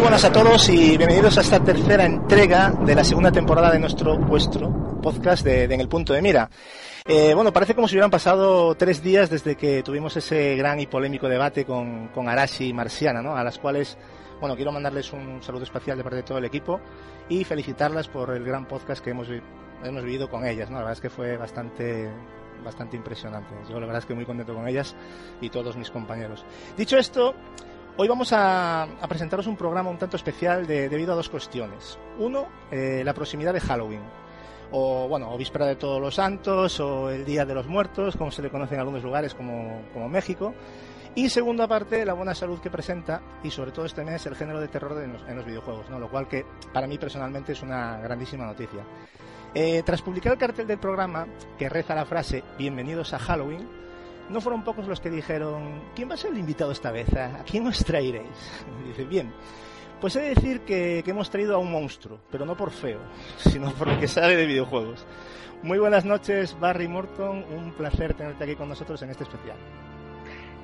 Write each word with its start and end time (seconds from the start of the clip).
Muy 0.00 0.06
buenas 0.06 0.24
a 0.24 0.32
todos 0.32 0.66
y 0.70 0.96
bienvenidos 0.96 1.36
a 1.36 1.42
esta 1.42 1.62
tercera 1.62 2.06
entrega 2.06 2.70
de 2.70 2.94
la 2.94 3.04
segunda 3.04 3.30
temporada 3.30 3.70
de 3.70 3.78
nuestro, 3.78 4.16
vuestro 4.16 4.98
podcast 5.02 5.44
de, 5.44 5.64
En 5.64 5.78
el 5.78 5.90
Punto 5.90 6.14
de 6.14 6.22
Mira. 6.22 6.48
Eh, 7.04 7.34
bueno, 7.34 7.52
parece 7.52 7.74
como 7.74 7.86
si 7.86 7.96
hubieran 7.96 8.10
pasado 8.10 8.74
tres 8.76 9.02
días 9.02 9.28
desde 9.28 9.56
que 9.56 9.82
tuvimos 9.82 10.16
ese 10.16 10.56
gran 10.56 10.80
y 10.80 10.86
polémico 10.86 11.28
debate 11.28 11.66
con, 11.66 12.08
con 12.08 12.30
Arashi 12.30 12.68
y 12.68 12.72
Marciana, 12.72 13.20
¿no? 13.20 13.36
A 13.36 13.44
las 13.44 13.58
cuales, 13.58 13.98
bueno, 14.40 14.56
quiero 14.56 14.72
mandarles 14.72 15.12
un 15.12 15.42
saludo 15.42 15.64
especial 15.64 15.98
de 15.98 16.02
parte 16.02 16.16
de 16.16 16.22
todo 16.22 16.38
el 16.38 16.46
equipo 16.46 16.80
y 17.28 17.44
felicitarlas 17.44 18.08
por 18.08 18.34
el 18.34 18.42
gran 18.42 18.66
podcast 18.66 19.04
que 19.04 19.10
hemos, 19.10 19.28
hemos 19.84 20.02
vivido 20.02 20.30
con 20.30 20.46
ellas, 20.46 20.70
¿no? 20.70 20.76
La 20.76 20.84
verdad 20.84 20.94
es 20.94 21.02
que 21.02 21.10
fue 21.10 21.36
bastante 21.36 22.08
bastante 22.64 22.96
impresionante. 22.96 23.54
Yo 23.68 23.74
la 23.80 23.86
verdad 23.86 23.98
es 23.98 24.06
que 24.06 24.14
muy 24.14 24.24
contento 24.24 24.54
con 24.54 24.66
ellas 24.66 24.94
y 25.40 25.48
todos 25.50 25.76
mis 25.76 25.90
compañeros. 25.90 26.44
Dicho 26.76 26.98
esto, 26.98 27.34
Hoy 28.02 28.08
vamos 28.08 28.32
a, 28.32 28.88
presentaros 29.10 29.46
un 29.46 29.58
programa 29.58 29.90
un 29.90 29.98
tanto 29.98 30.16
especial 30.16 30.66
debido 30.66 31.12
a 31.12 31.16
dos 31.16 31.28
cuestiones. 31.28 31.98
Uno, 32.18 32.46
eh, 32.70 33.02
la 33.04 33.12
proximidad 33.12 33.52
de 33.52 33.60
Halloween. 33.60 34.00
O, 34.70 35.06
bueno, 35.06 35.30
o 35.30 35.36
víspera 35.36 35.66
de 35.66 35.76
todos 35.76 36.00
los 36.00 36.14
santos, 36.14 36.80
o 36.80 37.10
el 37.10 37.26
Día 37.26 37.44
de 37.44 37.52
los 37.52 37.66
Muertos, 37.66 38.16
como 38.16 38.30
se 38.30 38.40
le 38.40 38.48
conoce 38.48 38.72
en 38.72 38.80
algunos 38.80 39.02
lugares 39.02 39.34
como, 39.34 40.08
México. 40.08 40.54
Y 41.14 41.28
segunda 41.28 41.68
parte, 41.68 42.06
la 42.06 42.14
buena 42.14 42.34
salud 42.34 42.58
que 42.60 42.70
presenta, 42.70 43.20
y 43.44 43.50
sobre 43.50 43.70
todo 43.70 43.84
este 43.84 44.02
mes, 44.02 44.24
el 44.24 44.34
género 44.34 44.62
de 44.62 44.68
terror 44.68 44.98
en 45.02 45.36
los, 45.36 45.44
videojuegos, 45.44 45.90
¿no? 45.90 45.98
lo 45.98 46.08
cual 46.08 46.26
que 46.26 46.46
para 46.72 46.86
mí 46.86 46.96
personalmente 46.96 47.52
es 47.52 47.60
una 47.60 47.98
grandísima 47.98 48.46
noticia. 48.46 48.82
Eh, 49.52 49.82
tras 49.84 50.00
publicar 50.00 50.32
el 50.32 50.38
cartel 50.38 50.66
del 50.66 50.78
programa, 50.78 51.26
que 51.58 51.68
reza 51.68 51.94
la 51.94 52.06
frase 52.06 52.44
Bienvenidos 52.56 53.12
a 53.12 53.18
Halloween, 53.18 53.68
no 54.30 54.40
fueron 54.40 54.62
pocos 54.62 54.86
los 54.86 55.00
que 55.00 55.10
dijeron, 55.10 55.82
¿quién 55.94 56.08
va 56.08 56.14
a 56.14 56.16
ser 56.16 56.32
el 56.32 56.38
invitado 56.38 56.72
esta 56.72 56.90
vez? 56.90 57.12
¿A 57.14 57.42
quién 57.44 57.66
os 57.66 57.84
traeréis? 57.84 58.64
Y 58.84 58.88
dice, 58.88 59.04
bien, 59.04 59.32
pues 60.00 60.16
he 60.16 60.20
de 60.20 60.34
decir 60.34 60.60
que, 60.60 61.02
hemos 61.06 61.30
traído 61.30 61.56
a 61.56 61.58
un 61.58 61.70
monstruo, 61.70 62.20
pero 62.30 62.46
no 62.46 62.56
por 62.56 62.70
feo, 62.70 63.00
sino 63.36 63.70
por 63.72 63.88
lo 63.88 63.98
que 63.98 64.08
sabe 64.08 64.36
de 64.36 64.46
videojuegos. 64.46 65.04
Muy 65.62 65.78
buenas 65.78 66.04
noches, 66.04 66.56
Barry 66.58 66.88
Morton, 66.88 67.44
un 67.50 67.72
placer 67.72 68.14
tenerte 68.14 68.44
aquí 68.44 68.56
con 68.56 68.68
nosotros 68.68 69.02
en 69.02 69.10
este 69.10 69.24
especial. 69.24 69.56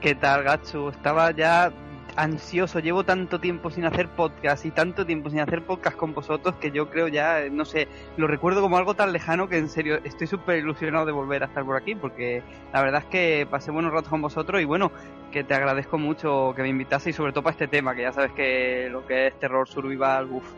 ¿Qué 0.00 0.14
tal, 0.14 0.42
Gatsu? 0.42 0.88
Estaba 0.88 1.32
ya 1.32 1.72
ansioso. 2.16 2.80
Llevo 2.80 3.04
tanto 3.04 3.38
tiempo 3.38 3.70
sin 3.70 3.84
hacer 3.84 4.08
podcast 4.08 4.64
y 4.64 4.70
tanto 4.70 5.06
tiempo 5.06 5.30
sin 5.30 5.40
hacer 5.40 5.64
podcast 5.64 5.96
con 5.96 6.14
vosotros 6.14 6.56
que 6.56 6.70
yo 6.70 6.90
creo 6.90 7.08
ya, 7.08 7.48
no 7.50 7.64
sé, 7.64 7.88
lo 8.16 8.26
recuerdo 8.26 8.60
como 8.62 8.78
algo 8.78 8.94
tan 8.94 9.12
lejano 9.12 9.48
que 9.48 9.58
en 9.58 9.68
serio 9.68 10.00
estoy 10.04 10.26
súper 10.26 10.58
ilusionado 10.58 11.06
de 11.06 11.12
volver 11.12 11.42
a 11.42 11.46
estar 11.46 11.64
por 11.64 11.76
aquí 11.76 11.94
porque 11.94 12.42
la 12.72 12.82
verdad 12.82 13.02
es 13.04 13.08
que 13.08 13.46
pasé 13.50 13.70
buenos 13.70 13.92
ratos 13.92 14.08
con 14.08 14.22
vosotros 14.22 14.60
y 14.60 14.64
bueno, 14.64 14.90
que 15.30 15.44
te 15.44 15.54
agradezco 15.54 15.98
mucho 15.98 16.52
que 16.56 16.62
me 16.62 16.68
invitase 16.68 17.10
y 17.10 17.12
sobre 17.12 17.32
todo 17.32 17.44
para 17.44 17.52
este 17.52 17.68
tema, 17.68 17.94
que 17.94 18.02
ya 18.02 18.12
sabes 18.12 18.32
que 18.32 18.88
lo 18.90 19.06
que 19.06 19.28
es 19.28 19.38
terror 19.38 19.68
survival, 19.68 20.30
uff, 20.30 20.52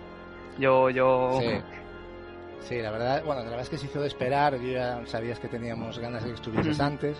yo, 0.59 0.91
yo... 0.91 1.41
Sí. 2.61 2.83
la 2.83 2.91
verdad, 2.91 3.23
bueno, 3.25 3.41
la 3.41 3.49
verdad 3.49 3.63
es 3.63 3.71
que 3.71 3.79
se 3.79 3.87
hizo 3.87 3.99
de 3.99 4.09
esperar, 4.09 4.61
yo 4.61 4.73
ya 4.73 5.01
sabías 5.07 5.39
que 5.39 5.49
teníamos 5.49 5.99
ganas 5.99 6.23
de 6.23 6.31
que 6.31 6.35
estuvieses 6.35 6.79
antes. 6.81 7.17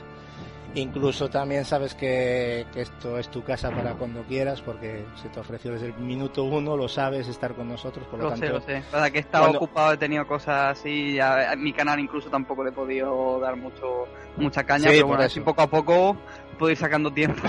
Incluso 0.75 1.29
también 1.29 1.65
sabes 1.65 1.95
que, 1.95 2.67
esto 2.75 3.19
es 3.19 3.29
tu 3.31 3.43
casa 3.43 3.71
para 3.71 3.95
cuando 3.95 4.23
quieras, 4.25 4.61
porque 4.61 5.05
se 5.21 5.29
te 5.29 5.41
ofreció 5.41 5.73
desde 5.73 5.87
el 5.87 5.95
minuto 5.95 6.45
uno, 6.45 6.77
lo 6.77 6.89
sabes, 6.89 7.27
estar 7.27 7.55
con 7.55 7.69
nosotros. 7.69 8.07
Por 8.07 8.21
lo, 8.21 8.29
tanto, 8.29 8.47
sé, 8.47 8.53
lo 8.53 8.61
sé. 8.61 8.83
Para 8.91 9.11
que 9.11 9.19
he 9.19 9.21
estado 9.21 9.51
ocupado, 9.51 9.95
he 9.95 9.97
tenido 9.97 10.27
cosas 10.27 10.79
así. 10.79 11.19
a 11.21 11.55
mi 11.57 11.73
canal 11.73 11.99
incluso 11.99 12.29
tampoco 12.29 12.63
le 12.63 12.71
he 12.71 12.73
podido 12.73 13.41
dar 13.41 13.57
mucho 13.57 14.07
mucha 14.37 14.65
caña, 14.65 14.89
pero 14.89 15.07
bueno, 15.07 15.23
así 15.23 15.41
poco 15.41 15.63
a 15.63 15.67
poco 15.67 16.17
puedo 16.59 16.71
ir 16.71 16.77
sacando 16.77 17.13
tiempo. 17.13 17.43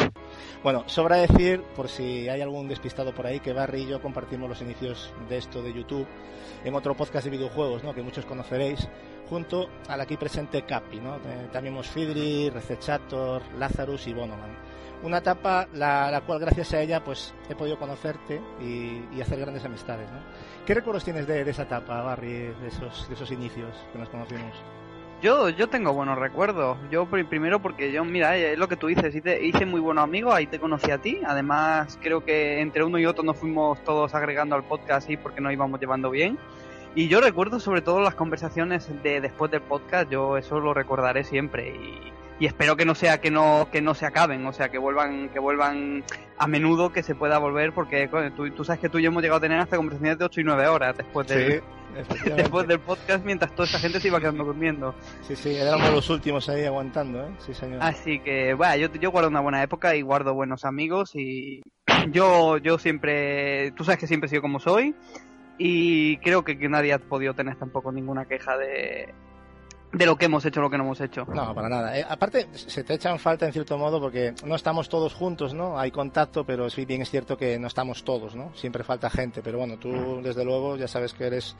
Bueno, 0.62 0.84
sobra 0.88 1.16
decir, 1.16 1.64
por 1.74 1.88
si 1.88 2.28
hay 2.28 2.42
algún 2.42 2.68
despistado 2.68 3.16
por 3.16 3.26
ahí, 3.26 3.40
que 3.40 3.54
Barry 3.54 3.84
y 3.84 3.88
yo 3.88 4.02
compartimos 4.02 4.50
los 4.50 4.62
inicios 4.62 5.14
de 5.30 5.38
esto 5.38 5.62
de 5.64 5.74
YouTube 5.74 6.06
en 6.66 6.76
otro 6.76 6.98
podcast 6.98 7.24
de 7.24 7.32
videojuegos, 7.32 7.82
¿no? 7.82 7.94
que 7.94 8.02
muchos 8.02 8.26
conoceréis, 8.26 8.90
junto 9.30 9.70
al 9.88 10.02
aquí 10.02 10.18
presente 10.18 10.64
Capi. 10.64 11.00
¿no? 11.00 11.18
También 11.54 11.74
hemos 11.74 11.88
Fidri, 11.88 12.50
Recechator, 12.50 13.42
Lazarus 13.58 14.06
y 14.08 14.14
Bonoman. 14.14 14.58
Una 15.02 15.20
etapa 15.20 15.66
la, 15.74 16.22
cual 16.26 16.40
gracias 16.40 16.74
a 16.74 16.82
ella 16.82 17.02
pues 17.02 17.34
he 17.50 17.56
podido 17.56 17.80
conocerte 17.80 18.42
y, 18.60 19.22
hacer 19.22 19.40
grandes 19.40 19.64
amistades. 19.64 20.10
¿Qué 20.66 20.74
recuerdos 20.74 21.06
tienes 21.06 21.26
de, 21.26 21.50
esa 21.50 21.64
etapa, 21.64 22.02
Barry, 22.02 22.54
de 22.62 22.68
esos, 22.68 23.08
de 23.08 23.16
esos 23.16 23.32
inicios 23.32 23.74
que 23.94 23.98
nos 23.98 24.10
conocimos? 24.10 24.54
Yo, 25.22 25.50
yo 25.50 25.68
tengo 25.68 25.92
buenos 25.92 26.18
recuerdos. 26.18 26.78
Yo 26.90 27.06
primero 27.06 27.62
porque 27.62 27.92
yo, 27.92 28.06
mira, 28.06 28.38
es 28.38 28.58
lo 28.58 28.70
que 28.70 28.78
tú 28.78 28.88
dices, 28.88 29.14
hice, 29.14 29.44
hice 29.44 29.66
muy 29.66 29.82
buenos 29.82 30.06
amigos, 30.06 30.34
ahí 30.34 30.48
te 30.48 30.60
conocí 30.60 30.92
a 30.92 30.98
ti. 31.00 31.20
Además, 31.26 32.00
creo 32.02 32.24
que 32.24 32.62
entre 32.62 32.86
uno 32.86 32.98
y 33.00 33.06
otro 33.06 33.24
nos 33.24 33.38
fuimos 33.38 33.84
todos 33.84 34.16
agregando 34.16 34.56
al 34.56 34.64
podcast 34.64 35.10
y 35.10 35.18
porque 35.18 35.42
nos 35.42 35.52
íbamos 35.52 35.80
llevando 35.82 36.10
bien. 36.10 36.38
Y 36.96 37.10
yo 37.10 37.20
recuerdo 37.20 37.60
sobre 37.60 37.82
todo 37.82 38.00
las 38.00 38.16
conversaciones 38.16 38.90
de 39.04 39.20
después 39.20 39.52
del 39.52 39.62
podcast, 39.62 40.10
yo 40.10 40.38
eso 40.38 40.60
lo 40.60 40.74
recordaré 40.74 41.26
siempre 41.26 41.70
y, 41.70 42.14
y 42.40 42.46
espero 42.46 42.78
que 42.78 42.86
no 42.86 42.96
sea 42.96 43.20
que 43.20 43.30
no 43.30 43.68
que 43.72 43.82
no 43.82 43.94
se 43.94 44.06
acaben, 44.06 44.46
o 44.48 44.54
sea, 44.54 44.70
que 44.70 44.78
vuelvan 44.78 45.30
que 45.30 45.40
vuelvan 45.40 46.04
a 46.38 46.48
menudo 46.48 46.92
que 46.92 47.04
se 47.04 47.14
pueda 47.14 47.38
volver 47.38 47.74
porque 47.74 48.10
tú, 48.36 48.50
tú 48.52 48.64
sabes 48.64 48.80
que 48.80 48.90
tú 48.90 48.98
y 48.98 49.04
yo 49.04 49.10
hemos 49.10 49.22
llegado 49.22 49.40
a 49.40 49.42
tener 49.42 49.60
hasta 49.60 49.76
conversaciones 49.76 50.18
de 50.18 50.26
8 50.26 50.42
y 50.42 50.44
9 50.46 50.68
horas 50.68 50.98
después 50.98 51.28
del 51.28 51.62
después 52.38 52.68
del 52.68 52.80
podcast 52.80 53.26
mientras 53.26 53.52
toda 53.52 53.66
esta 53.66 53.80
gente 53.80 54.00
se 54.00 54.08
iba 54.08 54.20
quedando 54.20 54.46
durmiendo. 54.46 54.96
Sí, 55.22 55.36
sí, 55.36 55.56
éramos 55.56 55.92
los 55.92 56.10
últimos 56.10 56.48
ahí 56.48 56.64
aguantando, 56.64 57.26
¿eh? 57.26 57.32
Sí, 57.40 57.54
señor. 57.54 57.80
Así 57.82 58.20
que, 58.20 58.54
bueno, 58.54 58.76
yo, 58.78 58.94
yo 58.94 59.12
guardo 59.12 59.28
una 59.28 59.42
buena 59.42 59.62
época 59.64 59.96
y 59.96 60.02
guardo 60.02 60.34
buenos 60.34 60.66
amigos 60.66 61.16
y 61.16 61.62
yo 62.12 62.58
yo 62.58 62.78
siempre, 62.80 63.72
tú 63.72 63.84
sabes 63.84 64.00
que 64.00 64.08
siempre 64.08 64.28
he 64.28 64.30
sido 64.30 64.42
como 64.42 64.60
soy 64.60 64.96
y 65.58 66.18
creo 66.18 66.46
que 66.46 66.56
nadie 66.70 66.94
ha 66.94 67.00
podido 67.00 67.34
tener 67.34 67.58
tampoco 67.58 67.92
ninguna 67.92 68.26
queja 68.26 68.58
de 68.58 69.14
de 69.92 70.06
lo 70.06 70.18
que 70.18 70.26
hemos 70.26 70.46
hecho, 70.46 70.62
lo 70.62 70.70
que 70.70 70.78
no 70.78 70.84
hemos 70.84 71.02
hecho. 71.02 71.26
No, 71.26 71.54
para 71.56 71.68
nada. 71.68 71.98
Eh, 71.98 72.06
aparte, 72.08 72.48
se 72.54 72.84
te 72.84 72.94
echan 72.94 73.18
falta 73.18 73.48
en 73.48 73.54
cierto 73.54 73.78
modo 73.78 74.00
porque 74.00 74.34
no 74.46 74.56
estamos 74.56 74.88
todos 74.88 75.16
juntos, 75.16 75.56
¿no? 75.56 75.80
Hay 75.80 75.90
contacto, 75.90 76.46
pero 76.46 76.70
sí 76.70 76.86
bien 76.86 77.02
es 77.02 77.10
cierto 77.10 77.38
que 77.38 77.58
no 77.58 77.68
estamos 77.68 78.04
todos, 78.04 78.36
¿no? 78.36 78.56
Siempre 78.56 78.84
falta 78.84 79.10
gente, 79.10 79.42
pero 79.42 79.58
bueno, 79.58 79.78
tú 79.78 80.22
desde 80.22 80.46
luego 80.46 80.78
ya 80.78 80.88
sabes 80.88 81.14
que 81.14 81.26
eres 81.26 81.56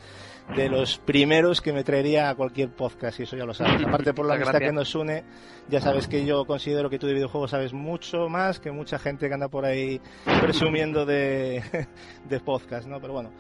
de 0.56 0.70
los 0.70 1.00
primeros 1.00 1.60
que 1.62 1.74
me 1.74 1.84
traería 1.84 2.30
a 2.30 2.36
cualquier 2.36 2.70
podcast 2.70 3.20
y 3.20 3.24
eso 3.24 3.36
ya 3.36 3.46
lo 3.46 3.54
sabes. 3.56 3.84
Aparte 3.88 4.14
por 4.14 4.28
la 4.28 4.36
amistad 4.36 4.60
que 4.60 4.72
nos 4.72 4.94
une, 4.94 5.24
ya 5.68 5.82
sabes 5.82 6.08
que 6.08 6.24
yo 6.24 6.46
considero 6.46 6.90
que 6.90 7.00
tú 7.00 7.08
de 7.08 7.14
videojuegos 7.14 7.50
sabes 7.50 7.74
mucho 7.74 8.30
más 8.30 8.60
que 8.60 8.72
mucha 8.72 9.00
gente 9.00 9.28
que 9.28 9.34
anda 9.34 9.48
por 9.48 9.66
ahí 9.66 10.00
presumiendo 10.42 11.06
de, 11.06 11.64
de 12.30 12.40
podcast, 12.40 12.88
¿no? 12.88 13.02
Pero 13.02 13.14
bueno. 13.14 13.32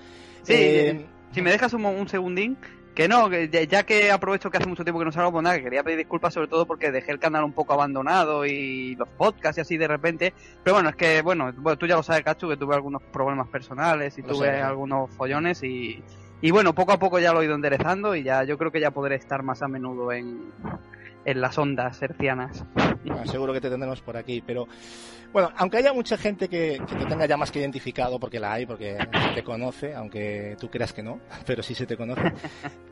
Sí, 0.41 0.53
eh, 0.55 1.05
si 1.31 1.43
me 1.43 1.51
dejas 1.51 1.73
un, 1.73 1.85
un 1.85 2.07
segundín, 2.07 2.57
que 2.95 3.07
no, 3.07 3.29
ya 3.31 3.83
que 3.83 4.11
aprovecho 4.11 4.49
que 4.49 4.57
hace 4.57 4.67
mucho 4.67 4.83
tiempo 4.83 4.99
que 4.99 5.05
no 5.05 5.11
salgo, 5.11 5.31
pues 5.31 5.43
nada, 5.43 5.57
que 5.57 5.63
quería 5.63 5.83
pedir 5.83 5.99
disculpas 5.99 6.33
sobre 6.33 6.47
todo 6.47 6.65
porque 6.65 6.91
dejé 6.91 7.11
el 7.11 7.19
canal 7.19 7.43
un 7.43 7.53
poco 7.53 7.73
abandonado 7.73 8.45
y 8.45 8.95
los 8.95 9.07
podcasts 9.09 9.57
y 9.57 9.61
así 9.61 9.77
de 9.77 9.87
repente. 9.87 10.33
Pero 10.63 10.75
bueno, 10.75 10.89
es 10.89 10.95
que, 10.95 11.21
bueno, 11.21 11.53
tú 11.77 11.87
ya 11.87 11.95
lo 11.95 12.03
sabes, 12.03 12.23
Cachu, 12.23 12.49
que 12.49 12.57
tuve 12.57 12.75
algunos 12.75 13.01
problemas 13.01 13.47
personales 13.47 14.17
y 14.17 14.23
tuve 14.23 14.61
algunos 14.61 15.09
follones 15.11 15.63
y, 15.63 16.03
y 16.41 16.51
bueno, 16.51 16.73
poco 16.73 16.91
a 16.91 16.99
poco 16.99 17.19
ya 17.19 17.33
lo 17.33 17.41
he 17.41 17.45
ido 17.45 17.55
enderezando 17.55 18.15
y 18.15 18.23
ya 18.23 18.43
yo 18.43 18.57
creo 18.57 18.71
que 18.71 18.79
ya 18.79 18.91
podré 18.91 19.15
estar 19.15 19.43
más 19.43 19.61
a 19.61 19.67
menudo 19.67 20.11
en, 20.11 20.51
en 21.29 21.41
las 21.41 21.57
ondas 21.57 22.01
hercianas. 22.01 22.63
seguro 23.25 23.53
que 23.53 23.61
te 23.61 23.69
tendremos 23.69 24.01
por 24.01 24.17
aquí, 24.17 24.43
pero 24.45 24.67
bueno, 25.31 25.51
aunque 25.57 25.77
haya 25.77 25.93
mucha 25.93 26.17
gente 26.17 26.49
que, 26.49 26.81
te 26.87 27.05
tenga 27.05 27.27
ya 27.27 27.37
más 27.37 27.51
que 27.51 27.59
identificado, 27.59 28.19
porque 28.19 28.39
la 28.39 28.53
hay, 28.53 28.65
porque 28.65 28.97
te 29.35 29.43
conoce, 29.43 29.93
aunque 29.93 30.57
tú 30.59 30.69
creas 30.69 30.91
que 30.91 31.03
no, 31.03 31.19
pero 31.45 31.61
sí 31.61 31.75
se 31.75 31.85
te 31.85 31.95
conoce, 31.95 32.33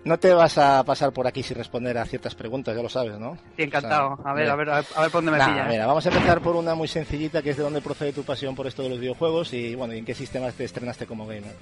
no 0.05 0.19
te 0.19 0.33
vas 0.33 0.57
a 0.57 0.83
pasar 0.83 1.11
por 1.11 1.25
aquí 1.25 1.41
sin 1.41 1.57
responder 1.57 1.97
a 1.97 2.05
ciertas 2.05 2.35
preguntas, 2.35 2.75
ya 2.75 2.83
lo 2.83 2.89
sabes, 2.89 3.17
¿no? 3.17 3.37
Sí, 3.55 3.63
encantado. 3.63 4.19
a, 4.23 4.33
ver, 4.33 4.49
a 4.49 4.55
ver, 4.55 4.69
a 4.69 4.75
ver, 4.75 4.85
por 5.11 5.23
dónde 5.23 5.31
me 5.31 5.37
pilla. 5.37 5.65
Mira, 5.67 5.87
vamos 5.87 6.05
a 6.05 6.09
empezar 6.09 6.41
por 6.41 6.55
una 6.55 6.75
muy 6.75 6.87
sencillita, 6.87 7.41
que 7.41 7.51
es 7.51 7.57
de 7.57 7.63
dónde 7.63 7.81
procede 7.81 8.13
tu 8.13 8.23
pasión 8.23 8.55
por 8.55 8.67
esto 8.67 8.83
de 8.83 8.89
los 8.89 8.99
videojuegos 8.99 9.53
y, 9.53 9.73
bueno, 9.73 9.95
¿y 9.95 9.99
en 9.99 10.05
qué 10.05 10.13
sistemas 10.13 10.53
te 10.53 10.63
estrenaste 10.63 11.07
como 11.07 11.25
gamer? 11.25 11.55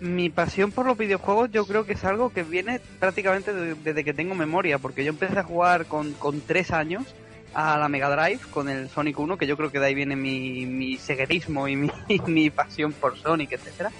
Mi 0.00 0.30
pasión 0.30 0.72
por 0.72 0.86
los 0.86 0.96
videojuegos 0.96 1.50
yo 1.50 1.66
creo 1.66 1.84
que 1.84 1.92
es 1.92 2.04
algo 2.04 2.30
que 2.30 2.42
viene 2.42 2.80
prácticamente 2.98 3.52
desde 3.52 4.04
que 4.04 4.14
tengo 4.14 4.34
memoria, 4.34 4.78
porque 4.78 5.04
yo 5.04 5.10
empecé 5.10 5.38
a 5.38 5.44
jugar 5.44 5.86
con, 5.86 6.12
con 6.14 6.40
tres 6.40 6.70
años 6.70 7.04
a 7.52 7.76
la 7.78 7.88
Mega 7.88 8.08
Drive 8.10 8.40
con 8.50 8.68
el 8.68 8.88
Sonic 8.88 9.18
1, 9.18 9.36
que 9.36 9.46
yo 9.46 9.56
creo 9.56 9.70
que 9.70 9.78
de 9.78 9.86
ahí 9.86 9.94
viene 9.94 10.16
mi, 10.16 10.66
mi 10.66 10.96
seguerismo 10.96 11.68
y 11.68 11.76
mi, 11.76 11.90
mi 12.26 12.50
pasión 12.50 12.92
por 12.92 13.18
Sonic, 13.18 13.52
etcétera. 13.52 13.90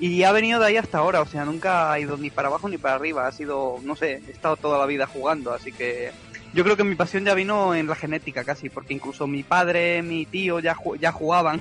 Y 0.00 0.22
ha 0.22 0.30
venido 0.30 0.60
de 0.60 0.66
ahí 0.66 0.76
hasta 0.76 0.98
ahora, 0.98 1.20
o 1.20 1.26
sea, 1.26 1.44
nunca 1.44 1.90
ha 1.90 1.98
ido 1.98 2.16
ni 2.16 2.30
para 2.30 2.48
abajo 2.48 2.68
ni 2.68 2.78
para 2.78 2.94
arriba, 2.94 3.26
ha 3.26 3.32
sido, 3.32 3.78
no 3.82 3.96
sé, 3.96 4.22
he 4.28 4.30
estado 4.30 4.56
toda 4.56 4.78
la 4.78 4.86
vida 4.86 5.08
jugando, 5.08 5.52
así 5.52 5.72
que 5.72 6.12
yo 6.54 6.62
creo 6.62 6.76
que 6.76 6.84
mi 6.84 6.94
pasión 6.94 7.24
ya 7.24 7.34
vino 7.34 7.74
en 7.74 7.88
la 7.88 7.96
genética 7.96 8.44
casi, 8.44 8.70
porque 8.70 8.94
incluso 8.94 9.26
mi 9.26 9.42
padre, 9.42 10.02
mi 10.02 10.24
tío 10.24 10.60
ya, 10.60 10.76
ya 11.00 11.10
jugaban 11.10 11.60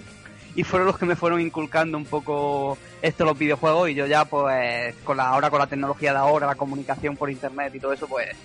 y 0.58 0.64
fueron 0.64 0.88
los 0.88 0.98
que 0.98 1.06
me 1.06 1.16
fueron 1.16 1.40
inculcando 1.40 1.98
un 1.98 2.06
poco 2.06 2.80
esto 3.02 3.24
los 3.24 3.38
videojuegos 3.38 3.92
y 3.92 3.94
yo 3.94 4.08
ya 4.08 4.26
pues 4.26 4.96
con 5.04 5.16
la 5.16 5.30
ahora 5.30 5.52
con 5.52 5.60
la 5.60 5.68
tecnología 5.68 6.12
de 6.12 6.18
ahora, 6.18 6.48
la 6.48 6.56
comunicación 6.56 7.16
por 7.16 7.30
internet 7.30 7.74
y 7.76 7.80
todo 7.80 7.94
eso 7.94 8.08
pues 8.08 8.36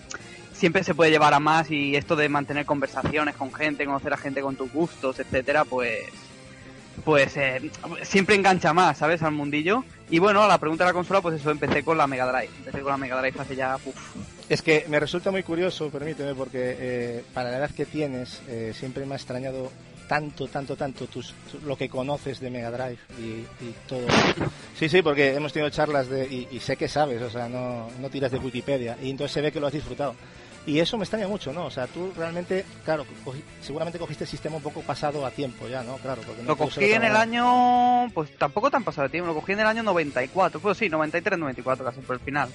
siempre 0.52 0.84
se 0.84 0.94
puede 0.94 1.10
llevar 1.10 1.32
a 1.32 1.40
más 1.40 1.70
y 1.70 1.96
esto 1.96 2.14
de 2.14 2.28
mantener 2.28 2.66
conversaciones 2.66 3.34
con 3.34 3.52
gente, 3.52 3.86
conocer 3.86 4.12
a 4.12 4.18
gente 4.18 4.42
con 4.42 4.56
tus 4.56 4.70
gustos, 4.70 5.18
etcétera, 5.18 5.64
pues 5.64 6.04
pues 7.02 7.34
eh, 7.38 7.70
siempre 8.02 8.36
engancha 8.36 8.74
más, 8.74 8.98
¿sabes? 8.98 9.22
Al 9.22 9.32
mundillo. 9.32 9.82
Y 10.10 10.18
bueno, 10.18 10.42
a 10.42 10.46
la 10.46 10.58
pregunta 10.58 10.84
de 10.84 10.90
la 10.90 10.94
consola, 10.94 11.22
pues 11.22 11.40
eso, 11.40 11.50
empecé 11.50 11.82
con 11.82 11.96
la 11.96 12.06
Mega 12.06 12.30
Drive. 12.30 12.50
Empecé 12.58 12.80
con 12.80 12.92
la 12.92 12.98
Mega 12.98 13.18
Drive 13.18 13.40
hace 13.40 13.56
ya... 13.56 13.78
Es 14.48 14.60
que 14.60 14.84
me 14.88 15.00
resulta 15.00 15.30
muy 15.30 15.42
curioso, 15.42 15.88
permíteme, 15.88 16.34
porque 16.34 16.76
eh, 16.78 17.24
para 17.32 17.50
la 17.50 17.56
edad 17.56 17.70
que 17.70 17.86
tienes, 17.86 18.42
eh, 18.46 18.72
siempre 18.78 19.06
me 19.06 19.14
ha 19.14 19.16
extrañado 19.16 19.72
tanto, 20.08 20.46
tanto, 20.48 20.76
tanto 20.76 21.06
tus, 21.06 21.32
tu- 21.50 21.60
lo 21.66 21.76
que 21.76 21.88
conoces 21.88 22.40
de 22.40 22.50
Mega 22.50 22.70
Drive 22.70 22.98
y, 23.18 23.22
y 23.64 23.74
todo. 23.88 24.06
Sí, 24.78 24.88
sí, 24.88 25.02
porque 25.02 25.34
hemos 25.34 25.52
tenido 25.52 25.70
charlas 25.70 26.08
de, 26.08 26.24
y, 26.26 26.48
y 26.50 26.60
sé 26.60 26.76
que 26.76 26.88
sabes, 26.88 27.20
o 27.22 27.30
sea, 27.30 27.48
no, 27.48 27.88
no 28.00 28.10
tiras 28.10 28.30
de 28.32 28.38
Wikipedia, 28.38 28.96
y 29.02 29.10
entonces 29.10 29.32
se 29.32 29.40
ve 29.40 29.52
que 29.52 29.60
lo 29.60 29.66
has 29.68 29.72
disfrutado. 29.72 30.14
Y 30.64 30.78
eso 30.78 30.96
me 30.96 31.02
extraña 31.02 31.26
mucho, 31.26 31.52
¿no? 31.52 31.64
O 31.66 31.70
sea, 31.72 31.88
tú 31.88 32.12
realmente, 32.16 32.64
claro, 32.84 33.04
cogí- 33.24 33.42
seguramente 33.60 33.98
cogiste 33.98 34.22
el 34.24 34.30
sistema 34.30 34.56
un 34.56 34.62
poco 34.62 34.80
pasado 34.82 35.26
a 35.26 35.30
tiempo 35.32 35.66
ya, 35.66 35.82
¿no? 35.82 35.96
Claro, 35.96 36.22
porque 36.24 36.42
no 36.42 36.48
Lo 36.50 36.56
cogí 36.56 36.84
en 36.92 37.02
el 37.02 37.16
año... 37.16 38.08
Pues 38.14 38.36
tampoco 38.38 38.70
tan 38.70 38.84
pasado 38.84 39.08
de 39.08 39.10
tiempo, 39.10 39.26
lo 39.26 39.34
cogí 39.34 39.52
en 39.52 39.60
el 39.60 39.66
año 39.66 39.82
94. 39.82 40.60
Pues 40.60 40.78
sí, 40.78 40.88
93, 40.88 41.36
94, 41.36 41.84
casi 41.84 42.00
por 42.02 42.14
el 42.14 42.20
final. 42.20 42.48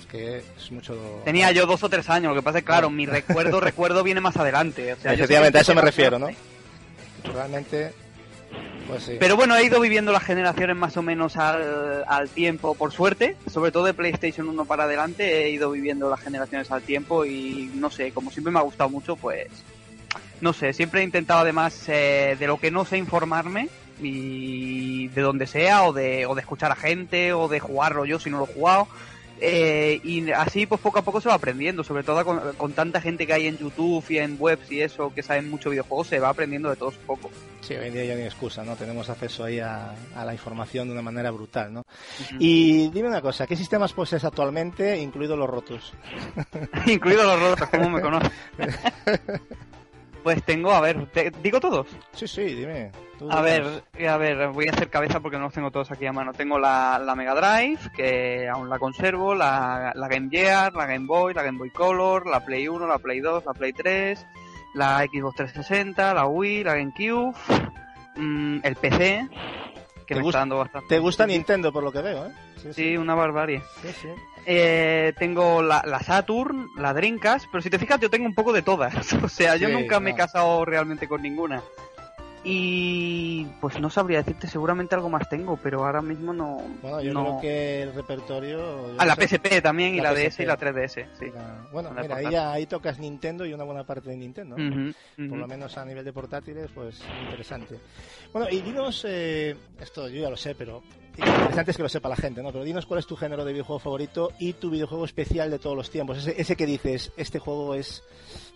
Es 0.00 0.06
que 0.06 0.44
es 0.56 0.70
mucho... 0.70 0.96
Tenía 1.24 1.50
yo 1.50 1.66
dos 1.66 1.82
o 1.82 1.88
tres 1.88 2.08
años, 2.08 2.30
lo 2.30 2.36
que 2.40 2.44
pasa 2.44 2.58
es 2.58 2.62
que, 2.62 2.68
claro, 2.68 2.88
mi 2.88 3.04
recuerdo, 3.04 3.58
recuerdo 3.60 4.04
viene 4.04 4.20
más 4.20 4.36
adelante. 4.36 4.92
O 4.92 4.96
sea, 5.00 5.14
Efectivamente, 5.14 5.58
a 5.58 5.62
eso 5.62 5.74
me 5.74 5.80
refiero, 5.82 6.20
¿no? 6.20 6.28
Realmente, 7.32 7.92
pues 8.88 9.02
sí. 9.02 9.16
Pero 9.18 9.36
bueno, 9.36 9.56
he 9.56 9.64
ido 9.64 9.80
viviendo 9.80 10.12
las 10.12 10.22
generaciones 10.22 10.76
más 10.76 10.96
o 10.96 11.02
menos 11.02 11.36
al, 11.36 12.04
al 12.06 12.28
tiempo, 12.28 12.74
por 12.74 12.92
suerte. 12.92 13.36
Sobre 13.50 13.72
todo 13.72 13.84
de 13.84 13.94
PlayStation 13.94 14.48
1 14.48 14.64
para 14.64 14.84
adelante, 14.84 15.44
he 15.44 15.50
ido 15.50 15.70
viviendo 15.70 16.10
las 16.10 16.20
generaciones 16.20 16.70
al 16.70 16.82
tiempo 16.82 17.24
y 17.24 17.70
no 17.74 17.90
sé, 17.90 18.12
como 18.12 18.30
siempre 18.30 18.52
me 18.52 18.58
ha 18.58 18.62
gustado 18.62 18.90
mucho, 18.90 19.16
pues. 19.16 19.48
No 20.40 20.52
sé, 20.52 20.72
siempre 20.72 21.00
he 21.00 21.04
intentado 21.04 21.40
además 21.40 21.88
eh, 21.88 22.36
de 22.38 22.46
lo 22.46 22.58
que 22.58 22.70
no 22.70 22.84
sé 22.84 22.98
informarme 22.98 23.68
y 24.00 25.08
de 25.08 25.22
donde 25.22 25.46
sea, 25.46 25.84
o 25.84 25.92
de, 25.92 26.26
o 26.26 26.34
de 26.34 26.40
escuchar 26.40 26.72
a 26.72 26.76
gente, 26.76 27.32
o 27.32 27.48
de 27.48 27.60
jugarlo 27.60 28.04
yo 28.04 28.18
si 28.18 28.30
no 28.30 28.38
lo 28.38 28.44
he 28.44 28.54
jugado. 28.54 28.88
Eh, 29.40 30.00
y 30.04 30.30
así 30.30 30.66
pues 30.66 30.80
poco 30.80 30.98
a 31.00 31.02
poco 31.02 31.20
se 31.20 31.28
va 31.28 31.34
aprendiendo, 31.34 31.82
sobre 31.82 32.02
todo 32.02 32.24
con, 32.24 32.40
con 32.56 32.72
tanta 32.72 33.00
gente 33.00 33.26
que 33.26 33.32
hay 33.32 33.46
en 33.46 33.58
YouTube 33.58 34.04
y 34.08 34.18
en 34.18 34.36
webs 34.38 34.70
y 34.70 34.80
eso, 34.80 35.12
que 35.14 35.22
saben 35.22 35.50
mucho 35.50 35.70
videojuegos, 35.70 36.06
se 36.08 36.20
va 36.20 36.28
aprendiendo 36.28 36.70
de 36.70 36.76
todos 36.76 36.96
un 36.96 37.06
poco. 37.06 37.30
Sí, 37.60 37.74
hoy 37.74 37.88
en 37.88 37.94
día 37.94 38.04
ya 38.04 38.14
hay 38.14 38.22
excusa, 38.22 38.62
¿no? 38.62 38.76
Tenemos 38.76 39.08
acceso 39.08 39.44
ahí 39.44 39.58
a, 39.58 39.94
a 40.14 40.24
la 40.24 40.32
información 40.32 40.86
de 40.86 40.92
una 40.92 41.02
manera 41.02 41.30
brutal, 41.30 41.72
¿no? 41.72 41.84
Y 42.38 42.88
dime 42.90 43.08
una 43.08 43.22
cosa, 43.22 43.46
¿qué 43.46 43.56
sistemas 43.56 43.92
posees 43.92 44.24
actualmente, 44.24 44.98
incluidos 44.98 45.38
los 45.38 45.48
rotos? 45.48 45.94
Incluidos 46.86 47.24
los 47.24 47.40
rotos, 47.40 47.68
como 47.70 47.90
me 47.90 48.00
conoces. 48.02 48.30
pues 50.24 50.42
tengo, 50.42 50.72
a 50.72 50.80
ver, 50.80 51.06
¿te- 51.12 51.30
¿digo 51.42 51.60
todos? 51.60 51.86
Sí, 52.12 52.26
sí, 52.26 52.42
dime. 52.42 52.90
tú 53.18 53.30
A 53.30 53.40
ver, 53.42 53.84
a 54.08 54.16
ver, 54.16 54.48
voy 54.48 54.66
a 54.66 54.72
hacer 54.72 54.90
cabeza 54.90 55.20
porque 55.20 55.36
no 55.36 55.44
los 55.44 55.52
tengo 55.52 55.70
todos 55.70 55.92
aquí 55.92 56.06
a 56.06 56.12
mano. 56.12 56.32
Tengo 56.32 56.58
la, 56.58 56.98
la 56.98 57.14
Mega 57.14 57.34
Drive, 57.34 57.78
que 57.94 58.48
aún 58.48 58.68
la 58.68 58.78
conservo, 58.80 59.34
la, 59.36 59.92
la 59.94 60.08
Game 60.08 60.28
Gear, 60.30 60.72
la 60.72 60.86
Game 60.86 61.06
Boy, 61.06 61.34
la 61.34 61.42
Game 61.44 61.58
Boy 61.58 61.70
Color, 61.70 62.26
la 62.26 62.44
Play 62.44 62.66
1, 62.66 62.86
la 62.88 62.98
Play 62.98 63.20
2, 63.20 63.44
la 63.44 63.52
Play 63.52 63.72
3, 63.72 64.26
la 64.74 64.98
Xbox 65.04 65.36
360, 65.36 66.14
la 66.14 66.26
Wii, 66.26 66.64
la 66.64 66.74
GameCube, 66.74 67.34
mm, 68.16 68.58
el 68.64 68.76
PC, 68.76 69.28
que 70.06 70.14
¿Te 70.14 70.20
me 70.20 70.22
gusta- 70.22 70.38
está 70.38 70.38
dando 70.40 70.58
bastante. 70.58 70.88
Te 70.88 70.98
gusta 70.98 71.26
Nintendo, 71.26 71.72
por 71.72 71.82
lo 71.82 71.90
que 71.92 72.02
veo, 72.02 72.26
¿eh? 72.26 72.30
Sí, 72.62 72.72
Sí, 72.72 72.96
una 72.96 73.14
barbarie. 73.14 73.62
sí, 73.82 73.88
sí. 74.00 74.08
Eh, 74.46 75.12
tengo 75.18 75.62
la, 75.62 75.82
la 75.86 76.00
Saturn, 76.00 76.68
la 76.76 76.92
Dreamcast, 76.92 77.46
pero 77.50 77.62
si 77.62 77.70
te 77.70 77.78
fijas 77.78 77.98
yo 78.00 78.10
tengo 78.10 78.26
un 78.26 78.34
poco 78.34 78.52
de 78.52 78.62
todas. 78.62 78.94
O 79.22 79.28
sea, 79.28 79.56
yo 79.56 79.68
nunca 79.68 80.00
me 80.00 80.10
he 80.10 80.14
casado 80.14 80.64
realmente 80.64 81.08
con 81.08 81.22
ninguna. 81.22 81.62
Y 82.46 83.46
pues 83.62 83.80
no 83.80 83.88
sabría 83.88 84.18
decirte, 84.18 84.46
seguramente 84.48 84.94
algo 84.94 85.08
más 85.08 85.26
tengo, 85.30 85.56
pero 85.56 85.84
ahora 85.86 86.02
mismo 86.02 86.34
no. 86.34 86.58
Bueno, 86.82 87.00
yo 87.00 87.12
no. 87.14 87.22
creo 87.22 87.40
que 87.40 87.82
el 87.82 87.94
repertorio... 87.94 88.94
Ah, 88.98 89.06
la 89.06 89.14
sé, 89.14 89.26
PSP 89.28 89.62
también, 89.62 89.94
y 89.94 89.98
La 89.98 90.12
la, 90.12 90.18
DS 90.18 90.28
PSP. 90.34 90.40
y 90.42 90.46
la 90.46 90.58
3DS, 90.58 91.06
sí. 91.18 91.30
la- 91.32 91.66
Bueno, 91.72 91.94
la 91.94 92.02
mira, 92.02 92.16
ahí, 92.16 92.30
ya- 92.30 92.52
ahí 92.52 92.66
tocas 92.66 92.98
Nintendo 92.98 93.46
y 93.46 93.54
una 93.54 93.64
buena 93.64 93.84
parte 93.84 94.10
de 94.10 94.16
Nintendo, 94.16 94.56
Por 94.56 95.38
lo 95.38 95.46
menos 95.48 95.76
a 95.78 95.84
nivel 95.86 96.04
de 96.04 96.12
portátiles, 96.12 96.70
pues 96.74 97.00
interesante. 97.22 97.78
Bueno, 98.32 98.46
y 98.50 98.60
dinos, 98.60 99.06
eh, 99.08 99.56
esto 99.80 100.06
yo 100.08 100.20
ya 100.20 100.28
lo 100.28 100.36
sé, 100.36 100.54
pero 100.54 100.82
interesante 101.16 101.70
es 101.70 101.76
que 101.76 101.82
lo 101.82 101.88
sepa 101.88 102.08
la 102.08 102.16
gente, 102.16 102.42
¿no? 102.42 102.52
Pero 102.52 102.64
dinos 102.64 102.86
cuál 102.86 103.00
es 103.00 103.06
tu 103.06 103.16
género 103.16 103.44
de 103.44 103.52
videojuego 103.52 103.78
favorito 103.78 104.32
y 104.38 104.54
tu 104.54 104.70
videojuego 104.70 105.04
especial 105.04 105.50
de 105.50 105.58
todos 105.58 105.76
los 105.76 105.90
tiempos. 105.90 106.18
Ese, 106.18 106.40
ese 106.40 106.56
que 106.56 106.66
dices, 106.66 107.12
este 107.16 107.38
juego 107.38 107.74
es 107.74 108.02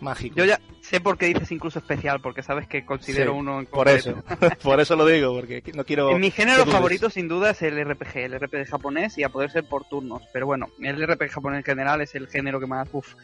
mágico. 0.01 0.37
Yo 0.37 0.45
ya 0.45 0.61
sé 0.81 1.01
por 1.01 1.19
qué 1.19 1.27
dices 1.27 1.51
incluso 1.53 1.79
especial, 1.79 2.21
porque 2.21 2.43
sabes 2.43 2.67
que 2.67 2.85
considero 2.85 3.33
Sí, 3.33 3.39
uno 3.39 3.61
en 3.61 3.67
Por 3.67 3.89
eso, 3.89 4.23
por 4.63 4.81
eso 4.81 4.97
lo 4.97 5.07
digo, 5.07 5.35
porque 5.35 5.63
no 5.75 5.85
quiero... 5.85 6.11
En 6.11 6.21
mi 6.21 6.31
género 6.31 6.65
dudes. 6.65 6.75
favorito 6.75 7.11
sin 7.11 7.29
duda 7.29 7.51
es 7.51 7.63
el 7.63 7.83
RPG, 7.85 8.17
el 8.17 8.41
RPG 8.41 8.67
japonés 8.69 9.19
y 9.19 9.25
a 9.25 9.29
poder 9.29 9.51
ser 9.51 9.65
por 9.65 9.85
turnos. 9.85 10.23
Pero 10.33 10.47
bueno, 10.47 10.67
el 10.81 11.07
RPG 11.07 11.31
japonés 11.31 11.59
en 11.59 11.65
general 11.65 12.01
es 12.01 12.15
el 12.15 12.29
género 12.29 12.61
que 12.61 12.67
más... 12.67 12.89
Uf. 12.93 13.15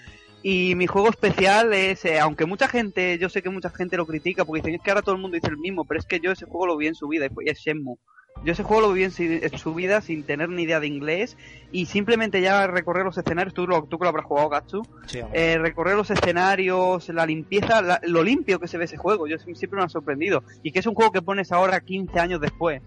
Y 0.47 0.75
mi 0.75 0.87
juego 0.87 1.09
especial 1.09 1.73
es, 1.73 2.05
eh, 2.05 2.21
aunque 2.21 2.45
mucha 2.45 2.69
gente, 2.69 3.17
yo 3.19 3.31
sé 3.31 3.41
que 3.41 3.49
mucha 3.49 3.71
gente 3.71 3.97
lo 3.97 4.05
critica 4.05 4.45
porque 4.45 4.61
dicen 4.61 4.75
es 4.75 4.83
que 4.83 4.91
ahora 4.91 5.01
todo 5.01 5.15
el 5.15 5.21
mundo 5.23 5.37
dice 5.37 5.49
el 5.49 5.57
mismo, 5.57 5.87
pero 5.87 5.99
es 5.99 6.05
que 6.05 6.21
yo 6.21 6.33
ese 6.33 6.45
juego 6.45 6.67
lo 6.67 6.77
vi 6.77 6.87
en 6.87 6.95
su 6.95 7.09
vida 7.09 7.27
y 7.27 7.49
es 7.49 7.59
Shenmue. 7.61 7.97
Yo 8.43 8.53
ese 8.53 8.63
juego 8.63 8.83
lo 8.89 8.93
viví 8.93 9.05
en, 9.05 9.59
su 9.59 9.75
vida 9.75 10.01
sin 10.03 10.23
tener 10.25 10.51
ni 10.51 10.65
idea 10.65 10.79
de 10.81 10.87
inglés 10.87 11.37
y 11.73 11.87
simplemente 11.87 12.43
ya 12.43 12.67
recorrer 12.67 13.05
los 13.05 13.17
escenarios, 13.17 13.55
tú, 13.55 13.67
lo- 13.67 13.85
tú 13.85 13.99
que 13.99 14.05
lo 14.05 14.09
habrás 14.11 14.27
jugado, 14.27 14.49
Gatsu, 14.51 14.83
Sí, 15.07 15.21
eh, 15.33 15.57
recorrer 15.59 15.97
los 15.97 16.11
escenarios, 16.11 17.09
la 17.09 17.25
limpieza, 17.25 17.81
la- 17.81 18.01
lo 18.05 18.23
limpio 18.23 18.59
que 18.61 18.69
se 18.69 18.77
ve 18.77 18.85
ese 18.85 18.99
juego, 18.99 19.27
yo 19.27 19.37
sie- 19.39 19.55
siempre 19.55 19.79
me 19.79 19.85
ha 19.87 19.89
sorprendido. 19.89 20.43
Y 20.63 20.73
que 20.73 20.81
es 20.81 20.87
un 20.87 20.95
juego 20.95 21.11
que 21.13 21.23
pones 21.23 21.53
ahora 21.53 21.81
15 21.81 22.21
años 22.21 22.41
después 22.41 22.83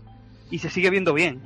y 0.52 0.60
se 0.60 0.70
sigue 0.70 0.92
viendo 0.92 1.14
bien. 1.14 1.42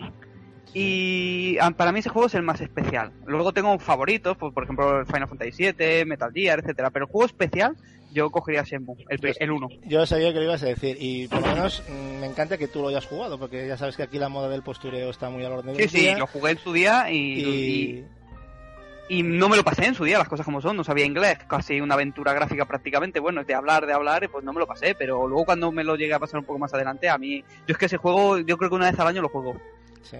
Y 0.73 1.57
para 1.77 1.91
mí 1.91 1.99
ese 1.99 2.09
juego 2.09 2.27
es 2.27 2.33
el 2.35 2.43
más 2.43 2.59
especial. 2.61 3.11
Luego 3.25 3.53
tengo 3.53 3.77
favoritos, 3.79 4.37
pues, 4.37 4.53
por 4.53 4.63
ejemplo 4.63 5.05
Final 5.05 5.27
Fantasy 5.27 5.51
VII, 5.73 6.05
Metal 6.05 6.31
Gear, 6.33 6.59
etcétera. 6.59 6.89
Pero 6.91 7.05
el 7.05 7.11
juego 7.11 7.25
especial 7.25 7.75
yo 8.11 8.29
cogería 8.29 8.63
Shenmue, 8.63 8.95
el, 9.09 9.19
pri- 9.19 9.33
el 9.39 9.51
1. 9.51 9.67
Yo 9.85 10.05
sabía 10.05 10.29
que 10.33 10.39
lo 10.39 10.43
ibas 10.45 10.63
a 10.63 10.67
decir 10.67 10.97
y 10.99 11.27
por 11.27 11.41
lo 11.41 11.47
menos 11.47 11.83
mm, 11.89 12.19
me 12.19 12.27
encanta 12.27 12.57
que 12.57 12.67
tú 12.67 12.81
lo 12.81 12.89
hayas 12.89 13.05
jugado 13.05 13.39
porque 13.39 13.67
ya 13.67 13.77
sabes 13.77 13.95
que 13.95 14.03
aquí 14.03 14.19
la 14.19 14.29
moda 14.29 14.49
del 14.49 14.63
postureo 14.63 15.09
está 15.09 15.29
muy 15.29 15.43
al 15.45 15.53
orden 15.53 15.75
del 15.75 15.89
sí, 15.89 15.99
día. 16.01 16.17
lo 16.17 16.27
jugué 16.27 16.51
en 16.51 16.57
su 16.59 16.73
día 16.73 17.09
y, 17.11 17.15
y... 17.17 17.43
y- 17.43 18.05
y 19.09 19.23
no 19.23 19.49
me 19.49 19.57
lo 19.57 19.63
pasé 19.65 19.83
en 19.85 19.93
su 19.93 20.05
día, 20.05 20.17
las 20.17 20.29
cosas 20.29 20.45
como 20.45 20.61
son, 20.61 20.77
no 20.77 20.85
sabía 20.85 21.03
inglés, 21.05 21.37
casi 21.45 21.81
una 21.81 21.95
aventura 21.95 22.31
gráfica 22.31 22.63
prácticamente, 22.63 23.19
bueno, 23.19 23.43
de 23.43 23.53
hablar, 23.53 23.85
de 23.85 23.91
hablar, 23.91 24.29
pues 24.31 24.41
no 24.45 24.53
me 24.53 24.59
lo 24.61 24.67
pasé, 24.67 24.95
pero 24.95 25.27
luego 25.27 25.43
cuando 25.43 25.69
me 25.69 25.83
lo 25.83 25.97
llegué 25.97 26.13
a 26.13 26.19
pasar 26.19 26.39
un 26.39 26.45
poco 26.45 26.59
más 26.59 26.73
adelante, 26.73 27.09
a 27.09 27.17
mí, 27.17 27.41
yo 27.67 27.73
es 27.73 27.77
que 27.77 27.87
ese 27.87 27.97
juego, 27.97 28.37
yo 28.39 28.57
creo 28.57 28.69
que 28.69 28.75
una 28.77 28.89
vez 28.89 28.97
al 28.97 29.07
año 29.07 29.21
lo 29.21 29.27
juego. 29.27 29.57
Sí. 30.03 30.15